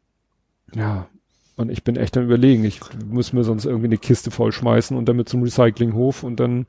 ja, 0.73 1.07
und 1.55 1.71
ich 1.71 1.83
bin 1.85 1.95
echt 1.95 2.17
am 2.17 2.25
überlegen, 2.25 2.65
ich 2.65 2.81
muss 3.05 3.31
mir 3.31 3.43
sonst 3.45 3.65
irgendwie 3.65 3.85
eine 3.85 3.97
Kiste 3.97 4.31
voll 4.31 4.51
schmeißen 4.51 4.97
und 4.97 5.07
damit 5.07 5.29
zum 5.29 5.41
Recyclinghof 5.43 6.23
und 6.23 6.39
dann 6.41 6.65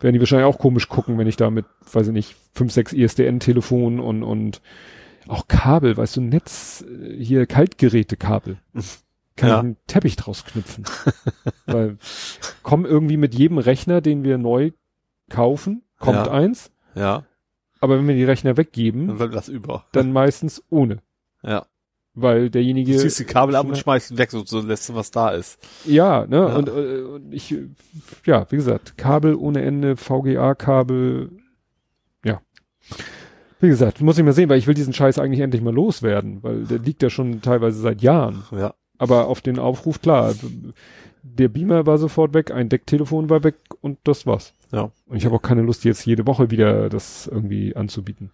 werden 0.00 0.12
die 0.14 0.20
wahrscheinlich 0.20 0.46
auch 0.46 0.58
komisch 0.58 0.88
gucken, 0.88 1.16
wenn 1.16 1.26
ich 1.28 1.36
da 1.36 1.48
mit, 1.48 1.64
weiß 1.90 2.08
ich 2.08 2.12
nicht, 2.12 2.36
fünf, 2.52 2.72
sechs 2.72 2.92
ISDN-Telefonen 2.92 4.00
und, 4.00 4.22
und 4.22 4.60
auch 5.28 5.48
Kabel, 5.48 5.96
weißt 5.96 6.16
du, 6.16 6.20
Netz, 6.20 6.84
äh, 6.86 7.16
hier 7.22 7.46
Kaltgerätekabel. 7.46 8.58
Kann 9.36 9.48
Ja. 9.48 9.54
ich 9.56 9.60
einen 9.60 9.76
Teppich 9.86 10.16
draus 10.16 10.44
knüpfen. 10.44 10.84
Weil 11.64 11.96
kommen 12.62 12.84
irgendwie 12.84 13.16
mit 13.16 13.34
jedem 13.34 13.56
Rechner, 13.56 14.02
den 14.02 14.24
wir 14.24 14.36
neu 14.36 14.72
kaufen, 15.32 15.82
kommt 15.98 16.26
Ja. 16.26 16.30
eins, 16.30 16.70
Ja. 16.94 17.24
aber 17.80 17.98
wenn 17.98 18.06
wir 18.06 18.14
die 18.14 18.24
Rechner 18.24 18.50
Dann 18.54 18.56
weggeben, 18.58 19.18
wird 19.18 19.34
das 19.34 19.48
über. 19.48 19.84
dann 19.92 20.12
meistens 20.12 20.62
ohne. 20.70 20.98
Ja. 21.42 21.66
Weil 22.14 22.50
derjenige. 22.50 22.92
Du 22.92 22.98
ziehst 22.98 23.18
die 23.20 23.24
Kabel 23.24 23.56
ab 23.56 23.66
und 23.66 23.78
schmeißt 23.78 24.18
weg, 24.18 24.30
so, 24.30 24.44
so 24.44 24.60
lässt 24.60 24.86
du, 24.88 24.94
was 24.94 25.10
da 25.10 25.30
ist. 25.30 25.58
Ja, 25.86 26.26
ne, 26.26 26.36
Ja. 26.36 26.56
Und, 26.56 26.68
äh, 26.68 27.00
und 27.02 27.32
ich, 27.32 27.54
ja, 28.26 28.46
wie 28.50 28.56
gesagt, 28.56 28.98
Kabel 28.98 29.34
ohne 29.34 29.62
Ende, 29.62 29.96
VGA-Kabel, 29.96 31.30
ja. 32.24 32.42
Wie 33.60 33.68
gesagt, 33.68 34.02
muss 34.02 34.18
ich 34.18 34.24
mal 34.24 34.32
sehen, 34.34 34.50
weil 34.50 34.58
ich 34.58 34.66
will 34.66 34.74
diesen 34.74 34.92
Scheiß 34.92 35.18
eigentlich 35.18 35.40
endlich 35.40 35.62
mal 35.62 35.72
loswerden, 35.72 36.42
weil 36.42 36.64
der 36.64 36.80
liegt 36.80 37.02
ja 37.02 37.08
schon 37.08 37.40
teilweise 37.40 37.80
seit 37.80 38.02
Jahren. 38.02 38.42
Ja. 38.50 38.74
Aber 38.98 39.26
auf 39.28 39.40
den 39.40 39.58
Aufruf, 39.58 40.02
klar, 40.02 40.34
der 41.22 41.48
Beamer 41.48 41.86
war 41.86 41.96
sofort 41.96 42.34
weg, 42.34 42.50
ein 42.50 42.68
Decktelefon 42.68 43.30
war 43.30 43.42
weg 43.42 43.54
und 43.80 43.98
das 44.04 44.26
war's. 44.26 44.52
Ja. 44.72 44.90
Und 45.06 45.16
ich 45.16 45.24
habe 45.26 45.36
auch 45.36 45.42
keine 45.42 45.62
Lust, 45.62 45.84
jetzt 45.84 46.04
jede 46.06 46.26
Woche 46.26 46.50
wieder 46.50 46.88
das 46.88 47.26
irgendwie 47.26 47.76
anzubieten. 47.76 48.30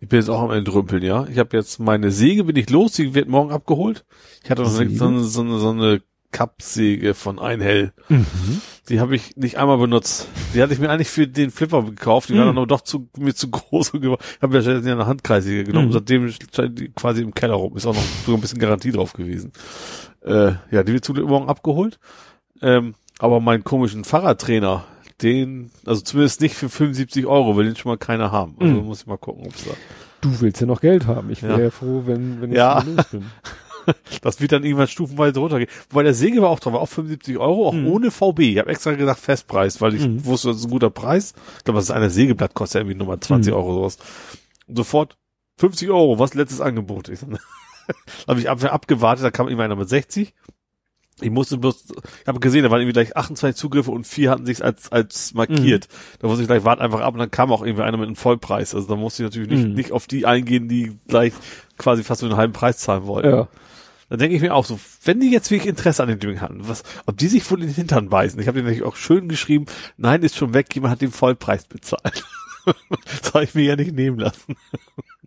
Ich 0.00 0.08
bin 0.08 0.18
jetzt 0.20 0.28
auch 0.28 0.42
am 0.42 0.50
Entrümpeln, 0.50 1.02
ja. 1.02 1.26
Ich 1.28 1.38
habe 1.38 1.56
jetzt 1.56 1.78
meine 1.80 2.10
Säge, 2.10 2.44
bin 2.44 2.56
ich 2.56 2.70
los, 2.70 2.92
die 2.92 3.14
wird 3.14 3.28
morgen 3.28 3.50
abgeholt. 3.52 4.04
Ich 4.42 4.50
hatte 4.50 4.62
noch 4.62 4.68
so 4.70 4.80
eine, 4.82 4.90
so 4.90 5.06
eine, 5.06 5.20
so 5.20 5.40
eine, 5.40 5.58
so 5.58 5.70
eine 5.70 6.02
Kappsäge 6.30 7.14
von 7.14 7.38
Einhell. 7.38 7.92
Mhm. 8.08 8.60
Die 8.88 9.00
habe 9.00 9.14
ich 9.16 9.36
nicht 9.36 9.56
einmal 9.56 9.78
benutzt. 9.78 10.28
Die 10.52 10.60
hatte 10.62 10.74
ich 10.74 10.80
mir 10.80 10.90
eigentlich 10.90 11.08
für 11.08 11.26
den 11.28 11.50
Flipper 11.50 11.84
gekauft. 11.84 12.28
Die 12.28 12.34
war 12.34 12.42
Mhm. 12.42 12.48
dann 12.48 12.58
aber 12.58 12.66
doch 12.66 12.82
zu, 12.82 13.08
mir 13.16 13.34
zu 13.34 13.50
groß 13.52 13.92
geworden. 13.92 14.20
Ich 14.36 14.42
habe 14.42 14.58
ja 14.58 14.72
jetzt 14.72 14.86
eine 14.86 15.06
Handkreissäge 15.06 15.64
genommen. 15.64 15.88
Mhm. 15.88 15.92
Seitdem 15.92 16.28
scheint 16.52 16.78
die 16.78 16.88
quasi 16.90 17.22
im 17.22 17.32
Keller 17.34 17.54
rum. 17.54 17.76
Ist 17.76 17.86
auch 17.86 17.94
noch 17.94 18.02
sogar 18.24 18.36
ein 18.38 18.40
bisschen 18.42 18.58
Garantie 18.58 18.90
drauf 18.92 19.12
gewesen. 19.14 19.52
Äh, 20.22 20.52
ja, 20.70 20.82
die 20.82 20.92
wird 20.92 21.04
zu 21.04 21.14
morgen 21.14 21.48
abgeholt. 21.48 21.98
Ähm, 22.60 22.94
aber 23.18 23.40
meinen 23.40 23.62
komischen 23.64 24.04
Fahrradtrainer, 24.04 24.84
den, 25.22 25.70
also 25.86 26.00
zumindest 26.02 26.40
nicht 26.40 26.54
für 26.54 26.68
75 26.68 27.26
Euro, 27.26 27.56
will 27.56 27.66
den 27.66 27.76
schon 27.76 27.90
mal 27.90 27.98
keiner 27.98 28.32
haben. 28.32 28.56
Also 28.60 28.74
Mhm. 28.74 28.86
muss 28.86 29.00
ich 29.02 29.06
mal 29.06 29.16
gucken, 29.18 29.46
ob's 29.46 29.64
da. 29.64 29.70
Du 30.20 30.40
willst 30.40 30.60
ja 30.60 30.66
noch 30.66 30.80
Geld 30.80 31.06
haben. 31.06 31.30
Ich 31.30 31.42
wäre 31.42 31.58
Ja. 31.58 31.64
ja. 31.64 31.70
froh, 31.70 32.02
wenn, 32.06 32.40
wenn 32.40 32.50
ich 32.50 32.56
Ja. 32.56 32.82
los 32.82 33.06
bin. 33.08 33.24
Das 34.22 34.40
wird 34.40 34.50
dann 34.52 34.64
irgendwann 34.64 34.88
stufenweise 34.88 35.38
runtergehen. 35.40 35.68
Wobei 35.90 36.04
der 36.04 36.14
Säge 36.14 36.40
war 36.40 36.48
auch 36.48 36.58
drauf, 36.58 36.72
war 36.72 36.80
auch 36.80 36.88
75 36.88 37.36
Euro, 37.36 37.68
auch 37.68 37.74
Mhm. 37.74 37.86
ohne 37.88 38.10
VB. 38.10 38.38
Ich 38.52 38.58
habe 38.58 38.70
extra 38.70 38.92
gesagt 38.94 39.20
Festpreis, 39.20 39.82
weil 39.82 39.94
ich 39.94 40.06
Mhm. 40.08 40.24
wusste, 40.24 40.48
das 40.48 40.56
ist 40.56 40.64
ein 40.64 40.70
guter 40.70 40.88
Preis. 40.88 41.34
Ich 41.58 41.64
glaube, 41.64 41.76
das 41.76 41.84
ist 41.84 41.90
eine 41.90 42.08
Sägeblatt, 42.08 42.54
kostet 42.54 42.80
irgendwie 42.80 42.96
Nummer 42.96 43.20
20 43.20 43.52
Mhm. 43.52 43.58
Euro 43.58 43.74
sowas. 43.74 43.98
Und 44.66 44.78
sofort 44.78 45.18
50 45.58 45.90
Euro, 45.90 46.18
was 46.18 46.32
letztes 46.32 46.62
Angebot? 46.62 47.08
So, 47.14 47.26
habe 48.26 48.40
ich 48.40 48.48
ab, 48.48 48.64
abgewartet, 48.64 49.22
da 49.22 49.30
kam 49.30 49.48
immer 49.48 49.64
einer 49.64 49.76
mit 49.76 49.90
60. 49.90 50.32
Ich 51.20 51.30
musste 51.30 51.58
bloß, 51.58 51.84
ich 52.22 52.26
habe 52.26 52.40
gesehen, 52.40 52.64
da 52.64 52.70
waren 52.70 52.80
irgendwie 52.80 52.94
gleich 52.94 53.16
28 53.16 53.58
Zugriffe 53.58 53.92
und 53.92 54.06
vier 54.06 54.30
hatten 54.30 54.46
sich 54.46 54.64
als 54.64 54.90
als 54.90 55.32
markiert. 55.32 55.88
Mhm. 55.88 56.18
Da 56.20 56.26
musste 56.26 56.42
ich 56.42 56.48
gleich 56.48 56.64
warten 56.64 56.82
einfach 56.82 57.00
ab 57.00 57.14
und 57.14 57.20
dann 57.20 57.30
kam 57.30 57.52
auch 57.52 57.62
irgendwie 57.64 57.84
einer 57.84 57.96
mit 57.96 58.06
einem 58.06 58.16
Vollpreis. 58.16 58.74
Also 58.74 58.88
da 58.88 58.96
musste 58.96 59.22
ich 59.22 59.28
natürlich 59.28 59.48
nicht, 59.48 59.68
mhm. 59.68 59.74
nicht 59.74 59.92
auf 59.92 60.06
die 60.06 60.26
eingehen, 60.26 60.68
die 60.68 60.98
gleich 61.06 61.32
quasi 61.78 62.02
fast 62.02 62.20
so 62.20 62.26
einen 62.26 62.36
halben 62.36 62.52
Preis 62.52 62.78
zahlen 62.78 63.06
wollten. 63.06 63.30
Ja. 63.30 63.48
Dann 64.08 64.18
denke 64.18 64.36
ich 64.36 64.42
mir 64.42 64.54
auch 64.54 64.64
so, 64.64 64.78
wenn 65.04 65.20
die 65.20 65.30
jetzt 65.30 65.50
wirklich 65.50 65.68
Interesse 65.68 66.02
an 66.02 66.08
dem 66.08 66.18
Ding 66.18 66.40
hatten, 66.40 66.68
was, 66.68 66.82
ob 67.06 67.16
die 67.16 67.28
sich 67.28 67.48
wohl 67.50 67.60
in 67.60 67.68
den 67.68 67.74
Hintern 67.74 68.08
beißen. 68.08 68.38
Ich 68.40 68.46
habe 68.46 68.56
denen 68.56 68.66
natürlich 68.66 68.86
auch 68.86 68.96
schön 68.96 69.28
geschrieben, 69.28 69.66
nein, 69.96 70.22
ist 70.22 70.36
schon 70.36 70.52
weg, 70.52 70.74
jemand 70.74 70.92
hat 70.92 71.00
den 71.00 71.12
Vollpreis 71.12 71.64
bezahlt. 71.64 72.24
das 72.64 73.34
habe 73.34 73.44
ich 73.44 73.54
mir 73.54 73.64
ja 73.64 73.76
nicht 73.76 73.94
nehmen 73.94 74.18
lassen. 74.18 74.56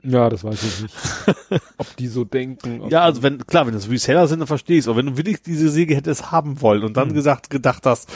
Ja, 0.03 0.29
das 0.29 0.43
weiß 0.43 0.63
ich 0.63 0.81
nicht. 0.81 0.95
ob 1.77 1.95
die 1.97 2.07
so 2.07 2.23
denken. 2.23 2.89
Ja, 2.89 3.01
also 3.01 3.23
wenn, 3.23 3.45
klar, 3.45 3.65
wenn 3.65 3.73
das 3.73 3.89
Reseller 3.89 4.27
sind, 4.27 4.39
dann 4.39 4.47
verstehe 4.47 4.77
ich 4.77 4.87
Aber 4.87 4.97
wenn 4.97 5.07
du 5.07 5.17
wirklich 5.17 5.41
diese 5.41 5.69
Säge 5.69 5.95
hättest 5.95 6.31
haben 6.31 6.61
wollen 6.61 6.83
und 6.83 6.97
dann 6.97 7.09
mhm. 7.09 7.13
gesagt, 7.13 7.49
gedacht 7.49 7.85
hast, 7.85 8.09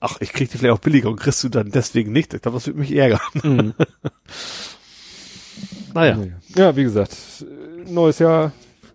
ach, 0.00 0.16
ich 0.20 0.32
krieg 0.32 0.50
die 0.50 0.58
vielleicht 0.58 0.74
auch 0.74 0.80
billiger 0.80 1.08
und 1.08 1.16
kriegst 1.16 1.42
du 1.44 1.48
dann 1.48 1.70
deswegen 1.70 2.12
nicht, 2.12 2.34
ich 2.34 2.42
glaube, 2.42 2.56
das 2.56 2.66
würde 2.66 2.80
mich 2.80 2.94
ärgern. 2.94 3.20
Mhm. 3.42 3.74
naja. 5.94 6.18
Ja, 6.56 6.76
wie 6.76 6.82
gesagt, 6.82 7.16
neues 7.86 8.18
Jahr, 8.18 8.52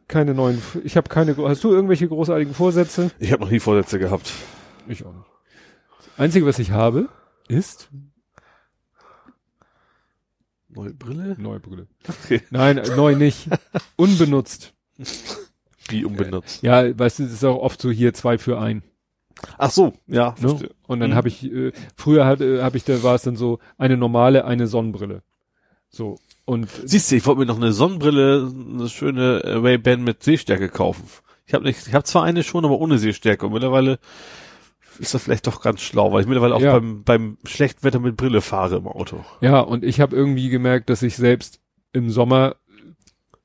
keine 0.08 0.34
neuen, 0.34 0.62
ich 0.84 0.98
habe 0.98 1.10
keine, 1.10 1.36
hast 1.38 1.64
du 1.64 1.72
irgendwelche 1.72 2.08
großartigen 2.08 2.54
Vorsätze? 2.54 3.12
Ich 3.18 3.32
habe 3.32 3.44
noch 3.44 3.52
nie 3.52 3.60
Vorsätze 3.60 3.98
gehabt. 3.98 4.32
Ich 4.88 5.06
auch 5.06 5.14
nicht. 5.14 5.26
Das 5.98 6.20
Einzige, 6.20 6.46
was 6.46 6.60
ich 6.60 6.72
habe, 6.72 7.08
ist, 7.48 7.90
Neue 10.74 10.94
Brille? 10.94 11.36
Neue 11.38 11.60
Brille. 11.60 11.88
Okay. 12.08 12.42
Nein, 12.50 12.82
neu 12.96 13.16
nicht. 13.16 13.50
Unbenutzt. 13.98 14.74
Wie 15.90 16.06
unbenutzt? 16.06 16.64
Ja, 16.64 16.98
weißt 16.98 17.20
du, 17.20 17.24
es 17.24 17.34
ist 17.34 17.44
auch 17.44 17.58
oft 17.58 17.82
so 17.82 17.92
hier 17.92 18.14
zwei 18.14 18.38
für 18.38 18.60
ein. 18.60 18.84
Ach 19.58 19.72
so, 19.72 19.94
ja. 20.08 20.36
Ne? 20.40 20.70
Und 20.88 21.00
dann 21.00 21.12
mhm. 21.12 21.16
habe 21.16 21.28
ich, 21.28 21.44
äh, 21.44 21.72
früher 21.96 22.26
hat, 22.26 22.42
äh, 22.42 22.62
habe 22.62 22.78
ich, 22.78 22.84
da 22.84 23.02
war 23.04 23.16
es 23.16 23.24
dann 23.24 23.36
so, 23.36 23.60
eine 23.78 23.98
normale, 23.98 24.46
eine 24.46 24.68
Sonnenbrille. 24.68 25.24
So. 25.90 26.18
Und 26.46 26.70
siehst 26.86 27.12
du, 27.12 27.16
ich 27.16 27.26
wollte 27.26 27.40
mir 27.40 27.46
noch 27.46 27.58
eine 27.58 27.74
Sonnenbrille, 27.74 28.52
eine 28.74 28.90
schöne 28.90 29.42
Ray-Ban 29.44 30.04
mit 30.04 30.24
Sehstärke 30.24 30.70
kaufen. 30.70 31.04
Ich 31.46 31.54
habe 31.54 31.66
nicht, 31.66 31.88
ich 31.88 31.94
habe 31.94 32.04
zwar 32.06 32.24
eine 32.24 32.44
schon, 32.44 32.66
aber 32.66 32.80
ohne 32.80 32.98
Sehstärke. 32.98 33.46
Und 33.46 33.54
mittlerweile 33.54 34.00
ist 35.02 35.14
das 35.14 35.24
vielleicht 35.24 35.48
doch 35.48 35.62
ganz 35.62 35.82
schlau, 35.82 36.14
weil 36.14 36.22
ich 36.22 36.28
mittlerweile 36.28 36.56
auch 36.56 36.62
ja. 36.62 36.74
beim, 36.74 37.04
beim 37.04 37.38
schlechten 37.44 37.84
Wetter 37.84 38.00
mit 38.00 38.16
Brille 38.16 38.42
fahre 38.42 38.78
im 38.78 38.88
Auto. 38.88 39.26
Ja, 39.42 39.60
und 39.60 39.84
ich 39.84 40.00
habe 40.00 40.16
irgendwie 40.16 40.50
gemerkt, 40.50 40.90
dass 40.90 41.02
ich 41.02 41.16
selbst 41.16 41.60
im 41.92 42.10
Sommer 42.10 42.56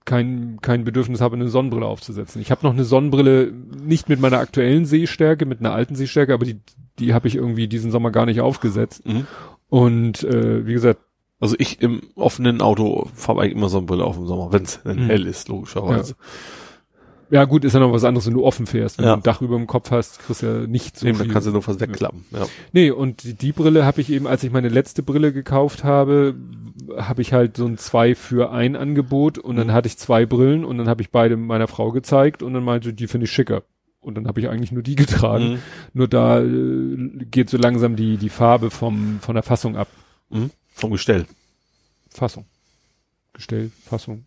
kein, 0.05 0.59
kein 0.61 0.85
Bedürfnis 0.85 1.21
habe, 1.21 1.35
eine 1.35 1.49
Sonnenbrille 1.49 1.87
aufzusetzen. 1.87 2.41
Ich 2.41 2.51
habe 2.51 2.65
noch 2.65 2.75
eine 2.75 2.85
Sonnenbrille, 2.85 3.51
nicht 3.51 4.09
mit 4.09 4.21
meiner 4.21 4.39
aktuellen 4.39 4.85
Sehstärke, 4.85 5.47
mit 5.47 5.61
einer 5.61 5.73
alten 5.73 5.97
Sehstärke, 5.97 6.35
aber 6.35 6.45
die, 6.45 6.61
die 6.99 7.15
habe 7.15 7.27
ich 7.27 7.35
irgendwie 7.35 7.69
diesen 7.69 7.91
Sommer 7.91 8.11
gar 8.11 8.27
nicht 8.27 8.41
aufgesetzt. 8.41 9.07
Mhm. 9.07 9.27
Und 9.69 10.23
äh, 10.25 10.67
wie 10.67 10.75
gesagt. 10.75 11.01
Also 11.39 11.57
ich 11.59 11.83
im 11.83 12.01
offenen 12.15 12.63
Auto 12.63 13.11
fahre 13.15 13.43
eigentlich 13.43 13.57
immer 13.57 13.69
Sonnenbrille 13.69 14.05
auf 14.05 14.17
im 14.17 14.27
Sommer, 14.27 14.53
wenn 14.53 14.63
es 14.63 14.83
mhm. 14.85 15.07
hell 15.07 15.27
ist, 15.27 15.49
logischerweise. 15.49 16.13
Ja. 16.13 16.27
Ja, 17.31 17.45
gut, 17.45 17.65
ist 17.65 17.73
ja 17.73 17.81
noch 17.81 17.93
was 17.93 18.05
anderes, 18.05 18.27
wenn 18.27 18.35
du 18.35 18.45
offen 18.45 18.67
fährst. 18.67 18.99
Wenn 18.99 19.07
ja. 19.07 19.13
du 19.13 19.21
ein 19.21 19.23
Dach 19.23 19.43
über 19.43 19.57
dem 19.57 19.67
Kopf 19.67 19.91
hast, 19.91 20.21
kriegst 20.21 20.43
du 20.43 20.47
ja 20.47 20.67
nicht 20.67 20.97
so 20.97 21.07
nee, 21.07 21.13
viel. 21.13 21.25
Dann 21.25 21.33
kannst 21.33 21.49
du 21.49 21.53
nur 21.53 21.67
was 21.67 21.81
wegklappen. 21.81 22.25
Ja. 22.31 22.47
Nee, 22.73 22.91
und 22.91 23.25
die, 23.25 23.35
die 23.35 23.53
Brille 23.53 23.85
habe 23.85 24.01
ich 24.01 24.11
eben, 24.11 24.27
als 24.27 24.45
ich 24.45 24.53
meine 24.53 24.69
letzte 24.69 25.03
Brille 25.03 25.33
gekauft 25.33 25.83
habe, 25.83 26.37
habe 26.97 27.23
ich 27.23 27.33
halt 27.33 27.57
so 27.57 27.67
ein 27.67 27.79
zwei 27.79 28.15
für 28.15 28.53
ein 28.53 28.77
Angebot 28.77 29.39
und 29.39 29.55
mhm. 29.57 29.59
dann 29.59 29.73
hatte 29.73 29.89
ich 29.89 29.99
zwei 29.99 30.25
Brillen 30.25 30.65
und 30.65 30.79
dann 30.79 30.89
habe 30.89 31.03
ich 31.03 31.11
beide 31.11 31.37
meiner 31.37 31.67
Frau 31.67 31.91
gezeigt 31.91 32.43
und 32.43 32.55
dann 32.55 32.63
meinte, 32.63 32.93
die 32.93 33.09
finde 33.09 33.25
ich 33.25 33.33
schicker. 33.33 33.63
Und 34.01 34.15
dann 34.15 34.29
habe 34.29 34.39
ich 34.39 34.49
eigentlich 34.49 34.71
nur 34.71 34.85
die 34.85 34.95
getragen. 34.95 35.55
Mhm. 35.55 35.59
Nur 35.95 36.07
da 36.07 36.41
äh, 36.41 37.25
geht 37.29 37.51
so 37.51 37.57
langsam 37.57 37.97
die, 37.97 38.19
die 38.19 38.29
Farbe 38.29 38.71
vom, 38.71 39.19
von 39.21 39.35
der 39.35 39.43
Fassung 39.43 39.77
ab. 39.77 39.89
Mhm. 40.31 40.51
Vom 40.73 40.93
Gestell. 40.93 41.27
Fassung. 42.11 42.45
Gestell, 43.33 43.73
Fassung 43.85 44.25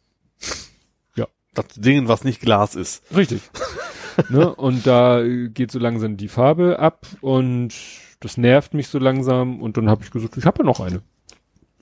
das 1.64 1.76
Ding, 1.76 2.08
was 2.08 2.24
nicht 2.24 2.42
Glas 2.42 2.76
ist. 2.76 3.04
Richtig. 3.16 3.42
ne? 4.30 4.54
Und 4.54 4.86
da 4.88 5.24
geht 5.26 5.72
so 5.72 5.80
langsam 5.80 6.18
die 6.18 6.28
Farbe 6.28 6.80
ab 6.80 7.06
und 7.22 7.74
das 8.20 8.38
nervt 8.38 8.74
mich 8.74 8.88
so 8.88 9.00
langsam 9.00 9.62
und 9.62 9.78
dann 9.78 9.90
habe 9.90 10.04
ich 10.04 10.12
gesagt, 10.12 10.38
ich 10.38 10.46
habe 10.46 10.60
ja 10.60 10.66
noch 10.66 10.80
eine. 10.80 11.02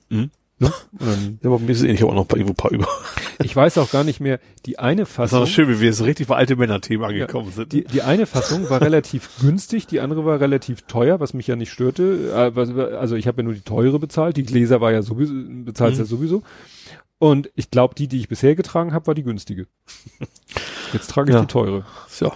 Mhm. 0.08 0.30
Ne? 0.58 0.72
Ja, 1.42 1.50
aber 1.50 1.58
mir 1.60 1.70
ist 1.70 1.78
es 1.78 1.84
ähnlich, 1.84 2.02
auch 2.02 2.14
noch 2.14 2.28
ein 2.28 2.54
paar 2.54 2.72
über. 2.72 2.88
Ich 3.40 3.54
weiß 3.54 3.78
auch 3.78 3.92
gar 3.92 4.02
nicht 4.02 4.18
mehr, 4.18 4.40
die 4.66 4.80
eine 4.80 5.06
Fassung. 5.06 5.38
Das 5.38 5.48
ist 5.48 5.54
schön, 5.54 5.68
wie 5.68 5.78
wir 5.78 5.92
so 5.92 6.02
richtig 6.02 6.26
bei 6.26 6.34
alte 6.34 6.56
Männer-Themen 6.56 7.04
angekommen 7.04 7.46
ja, 7.50 7.52
sind. 7.52 7.72
Die, 7.72 7.84
die 7.84 8.02
eine 8.02 8.26
Fassung 8.26 8.68
war 8.68 8.80
relativ 8.80 9.30
günstig, 9.40 9.86
die 9.86 10.00
andere 10.00 10.24
war 10.24 10.40
relativ 10.40 10.82
teuer, 10.82 11.20
was 11.20 11.34
mich 11.34 11.46
ja 11.46 11.54
nicht 11.54 11.70
störte. 11.70 12.32
Äh, 12.34 12.96
also 12.96 13.14
ich 13.14 13.28
habe 13.28 13.36
ja 13.36 13.44
nur 13.44 13.54
die 13.54 13.60
teure 13.60 14.00
bezahlt, 14.00 14.36
die 14.36 14.42
Gläser 14.42 14.80
war 14.80 14.90
ja 14.90 15.02
sowieso, 15.02 15.34
bezahlt 15.64 15.94
mhm. 15.94 16.00
ja 16.00 16.04
sowieso. 16.04 16.42
Und 17.18 17.50
ich 17.56 17.70
glaube, 17.70 17.94
die, 17.94 18.08
die 18.08 18.18
ich 18.18 18.28
bisher 18.28 18.54
getragen 18.54 18.92
habe, 18.92 19.08
war 19.08 19.14
die 19.14 19.24
günstige. 19.24 19.66
Jetzt 20.92 21.10
trage 21.10 21.30
ich 21.30 21.34
ja. 21.34 21.40
die 21.40 21.46
teure. 21.46 21.84
Ja. 22.20 22.32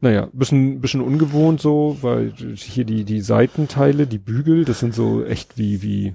Naja, 0.00 0.28
bisschen, 0.32 0.80
bisschen 0.80 1.00
ungewohnt 1.00 1.60
so, 1.60 1.98
weil 2.02 2.32
hier 2.54 2.84
die, 2.84 3.04
die 3.04 3.20
Seitenteile, 3.20 4.06
die 4.06 4.18
Bügel, 4.18 4.64
das 4.64 4.80
sind 4.80 4.94
so 4.94 5.24
echt 5.24 5.58
wie, 5.58 5.82
wie 5.82 6.14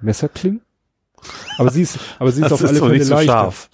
Messerklingen. 0.00 0.60
Aber 1.58 1.70
sie 1.70 1.82
ist, 1.82 1.98
aber 2.18 2.30
sie 2.32 2.44
ist 2.44 2.52
auf 2.52 2.62
alle 2.62 2.78
Fälle 2.78 3.04
leichter. 3.04 3.24
Scharf. 3.24 3.70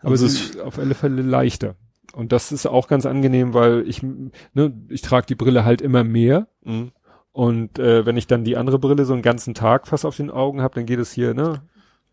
Aber 0.00 0.16
sie 0.16 0.26
ist 0.26 0.60
auf 0.60 0.78
alle 0.78 0.94
Fälle 0.94 1.22
leichter. 1.22 1.74
Und 2.12 2.32
das 2.32 2.52
ist 2.52 2.66
auch 2.66 2.88
ganz 2.88 3.04
angenehm, 3.04 3.54
weil 3.54 3.86
ich, 3.86 4.02
ne, 4.02 4.72
ich 4.88 5.02
trage 5.02 5.26
die 5.26 5.34
Brille 5.34 5.64
halt 5.64 5.82
immer 5.82 6.04
mehr. 6.04 6.48
Mhm. 6.64 6.92
Und 7.32 7.78
äh, 7.78 8.04
wenn 8.04 8.16
ich 8.16 8.26
dann 8.26 8.44
die 8.44 8.56
andere 8.56 8.78
Brille 8.78 9.04
so 9.04 9.12
einen 9.12 9.22
ganzen 9.22 9.54
Tag 9.54 9.86
fast 9.86 10.04
auf 10.04 10.16
den 10.16 10.30
Augen 10.30 10.60
habe, 10.62 10.74
dann 10.74 10.86
geht 10.86 10.98
es 10.98 11.12
hier, 11.12 11.34
ne? 11.34 11.62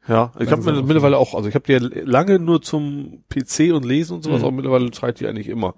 Ja, 0.08 0.32
ich 0.40 0.52
habe 0.52 0.84
mittlerweile 0.84 1.18
auch, 1.18 1.34
also 1.34 1.50
ich 1.50 1.56
habe 1.56 1.66
die 1.66 1.74
ja 1.74 2.04
lange 2.04 2.38
nur 2.38 2.62
zum 2.62 3.24
PC 3.30 3.74
und 3.74 3.86
Lesen 3.86 4.18
und 4.18 4.24
sowas, 4.24 4.42
mhm. 4.42 4.46
aber 4.46 4.56
mittlerweile 4.56 4.92
zeigt 4.92 5.20
die 5.20 5.28
eigentlich 5.28 5.48
immer. 5.48 5.74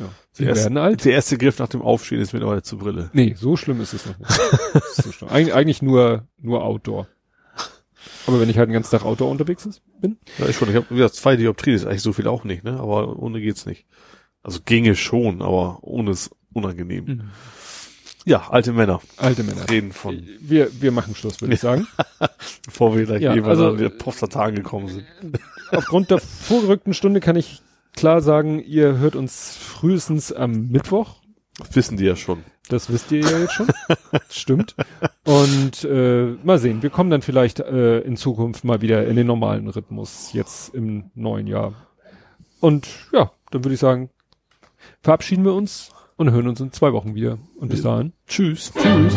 Ja. 0.00 0.06
Die 0.38 0.44
erste, 0.44 0.64
werden 0.64 0.78
alt. 0.78 1.04
Der 1.04 1.12
erste 1.12 1.38
Griff 1.38 1.58
nach 1.58 1.68
dem 1.68 1.82
Aufstehen 1.82 2.20
ist 2.20 2.32
mittlerweile 2.32 2.62
zur 2.62 2.78
Brille. 2.78 3.10
Nee, 3.12 3.34
so 3.38 3.56
schlimm 3.56 3.80
ist 3.80 3.92
es 3.92 4.06
noch 4.06 4.18
nicht. 4.18 4.30
so 4.94 5.12
schlimm. 5.12 5.30
Eig 5.30 5.54
eigentlich 5.54 5.80
nur, 5.80 6.26
nur 6.40 6.64
Outdoor. 6.64 7.06
Aber 8.26 8.40
wenn 8.40 8.50
ich 8.50 8.58
halt 8.58 8.68
den 8.68 8.74
ganzen 8.74 8.90
Tag 8.90 9.04
Outdoor 9.04 9.30
unterwegs 9.30 9.64
ist, 9.64 9.82
bin? 10.00 10.18
Ja, 10.38 10.46
ich 10.46 10.56
schon. 10.56 10.68
Ich 10.68 10.76
habe 10.76 10.94
wieder 10.94 11.12
zwei 11.12 11.36
Dioptrien, 11.36 11.76
ist 11.76 11.86
eigentlich 11.86 12.02
so 12.02 12.12
viel 12.12 12.26
auch 12.26 12.44
nicht, 12.44 12.64
ne? 12.64 12.78
Aber 12.78 13.18
ohne 13.18 13.40
geht's 13.40 13.64
nicht. 13.64 13.86
Also 14.42 14.60
ginge 14.64 14.94
schon, 14.96 15.42
aber 15.42 15.78
ohne 15.82 16.12
ist 16.12 16.30
unangenehm. 16.52 17.04
Mhm. 17.04 17.20
Ja, 18.28 18.46
alte 18.50 18.74
Männer. 18.74 19.00
Alte 19.16 19.42
Männer. 19.42 19.70
Reden 19.70 19.90
von. 19.90 20.22
Wir, 20.38 20.68
wir 20.82 20.92
machen 20.92 21.14
Schluss, 21.14 21.40
würde 21.40 21.54
ich 21.54 21.60
sagen. 21.60 21.88
Bevor 22.66 22.94
wir 22.94 23.06
gleich 23.06 23.22
ja, 23.22 23.32
jeweils 23.32 23.58
also, 23.58 23.70
an 23.70 23.78
die 23.78 23.88
Postertage 23.88 24.56
gekommen 24.56 24.88
sind. 24.88 25.06
Aufgrund 25.70 26.10
der 26.10 26.18
vorgerückten 26.18 26.92
Stunde 26.92 27.20
kann 27.20 27.36
ich 27.36 27.62
klar 27.96 28.20
sagen, 28.20 28.62
ihr 28.62 28.98
hört 28.98 29.16
uns 29.16 29.56
frühestens 29.56 30.30
am 30.30 30.68
Mittwoch. 30.68 31.16
Das 31.56 31.74
wissen 31.74 31.96
die 31.96 32.04
ja 32.04 32.16
schon. 32.16 32.44
Das 32.68 32.92
wisst 32.92 33.10
ihr 33.12 33.20
ja 33.20 33.38
jetzt 33.38 33.54
schon. 33.54 33.68
Stimmt. 34.28 34.76
Und 35.24 35.84
äh, 35.84 36.36
mal 36.44 36.58
sehen, 36.58 36.82
wir 36.82 36.90
kommen 36.90 37.08
dann 37.08 37.22
vielleicht 37.22 37.60
äh, 37.60 38.00
in 38.00 38.18
Zukunft 38.18 38.62
mal 38.62 38.82
wieder 38.82 39.06
in 39.06 39.16
den 39.16 39.26
normalen 39.26 39.68
Rhythmus, 39.68 40.34
jetzt 40.34 40.74
im 40.74 41.10
neuen 41.14 41.46
Jahr. 41.46 41.72
Und 42.60 42.88
ja, 43.10 43.32
dann 43.50 43.64
würde 43.64 43.72
ich 43.72 43.80
sagen, 43.80 44.10
verabschieden 45.00 45.46
wir 45.46 45.54
uns 45.54 45.92
und 46.18 46.30
hören 46.32 46.48
uns 46.48 46.60
in 46.60 46.72
zwei 46.72 46.92
Wochen 46.92 47.14
wieder. 47.14 47.38
Und 47.58 47.68
bis 47.68 47.82
dahin. 47.82 48.12
Tschüss. 48.26 48.72
Tschüss. 48.74 49.14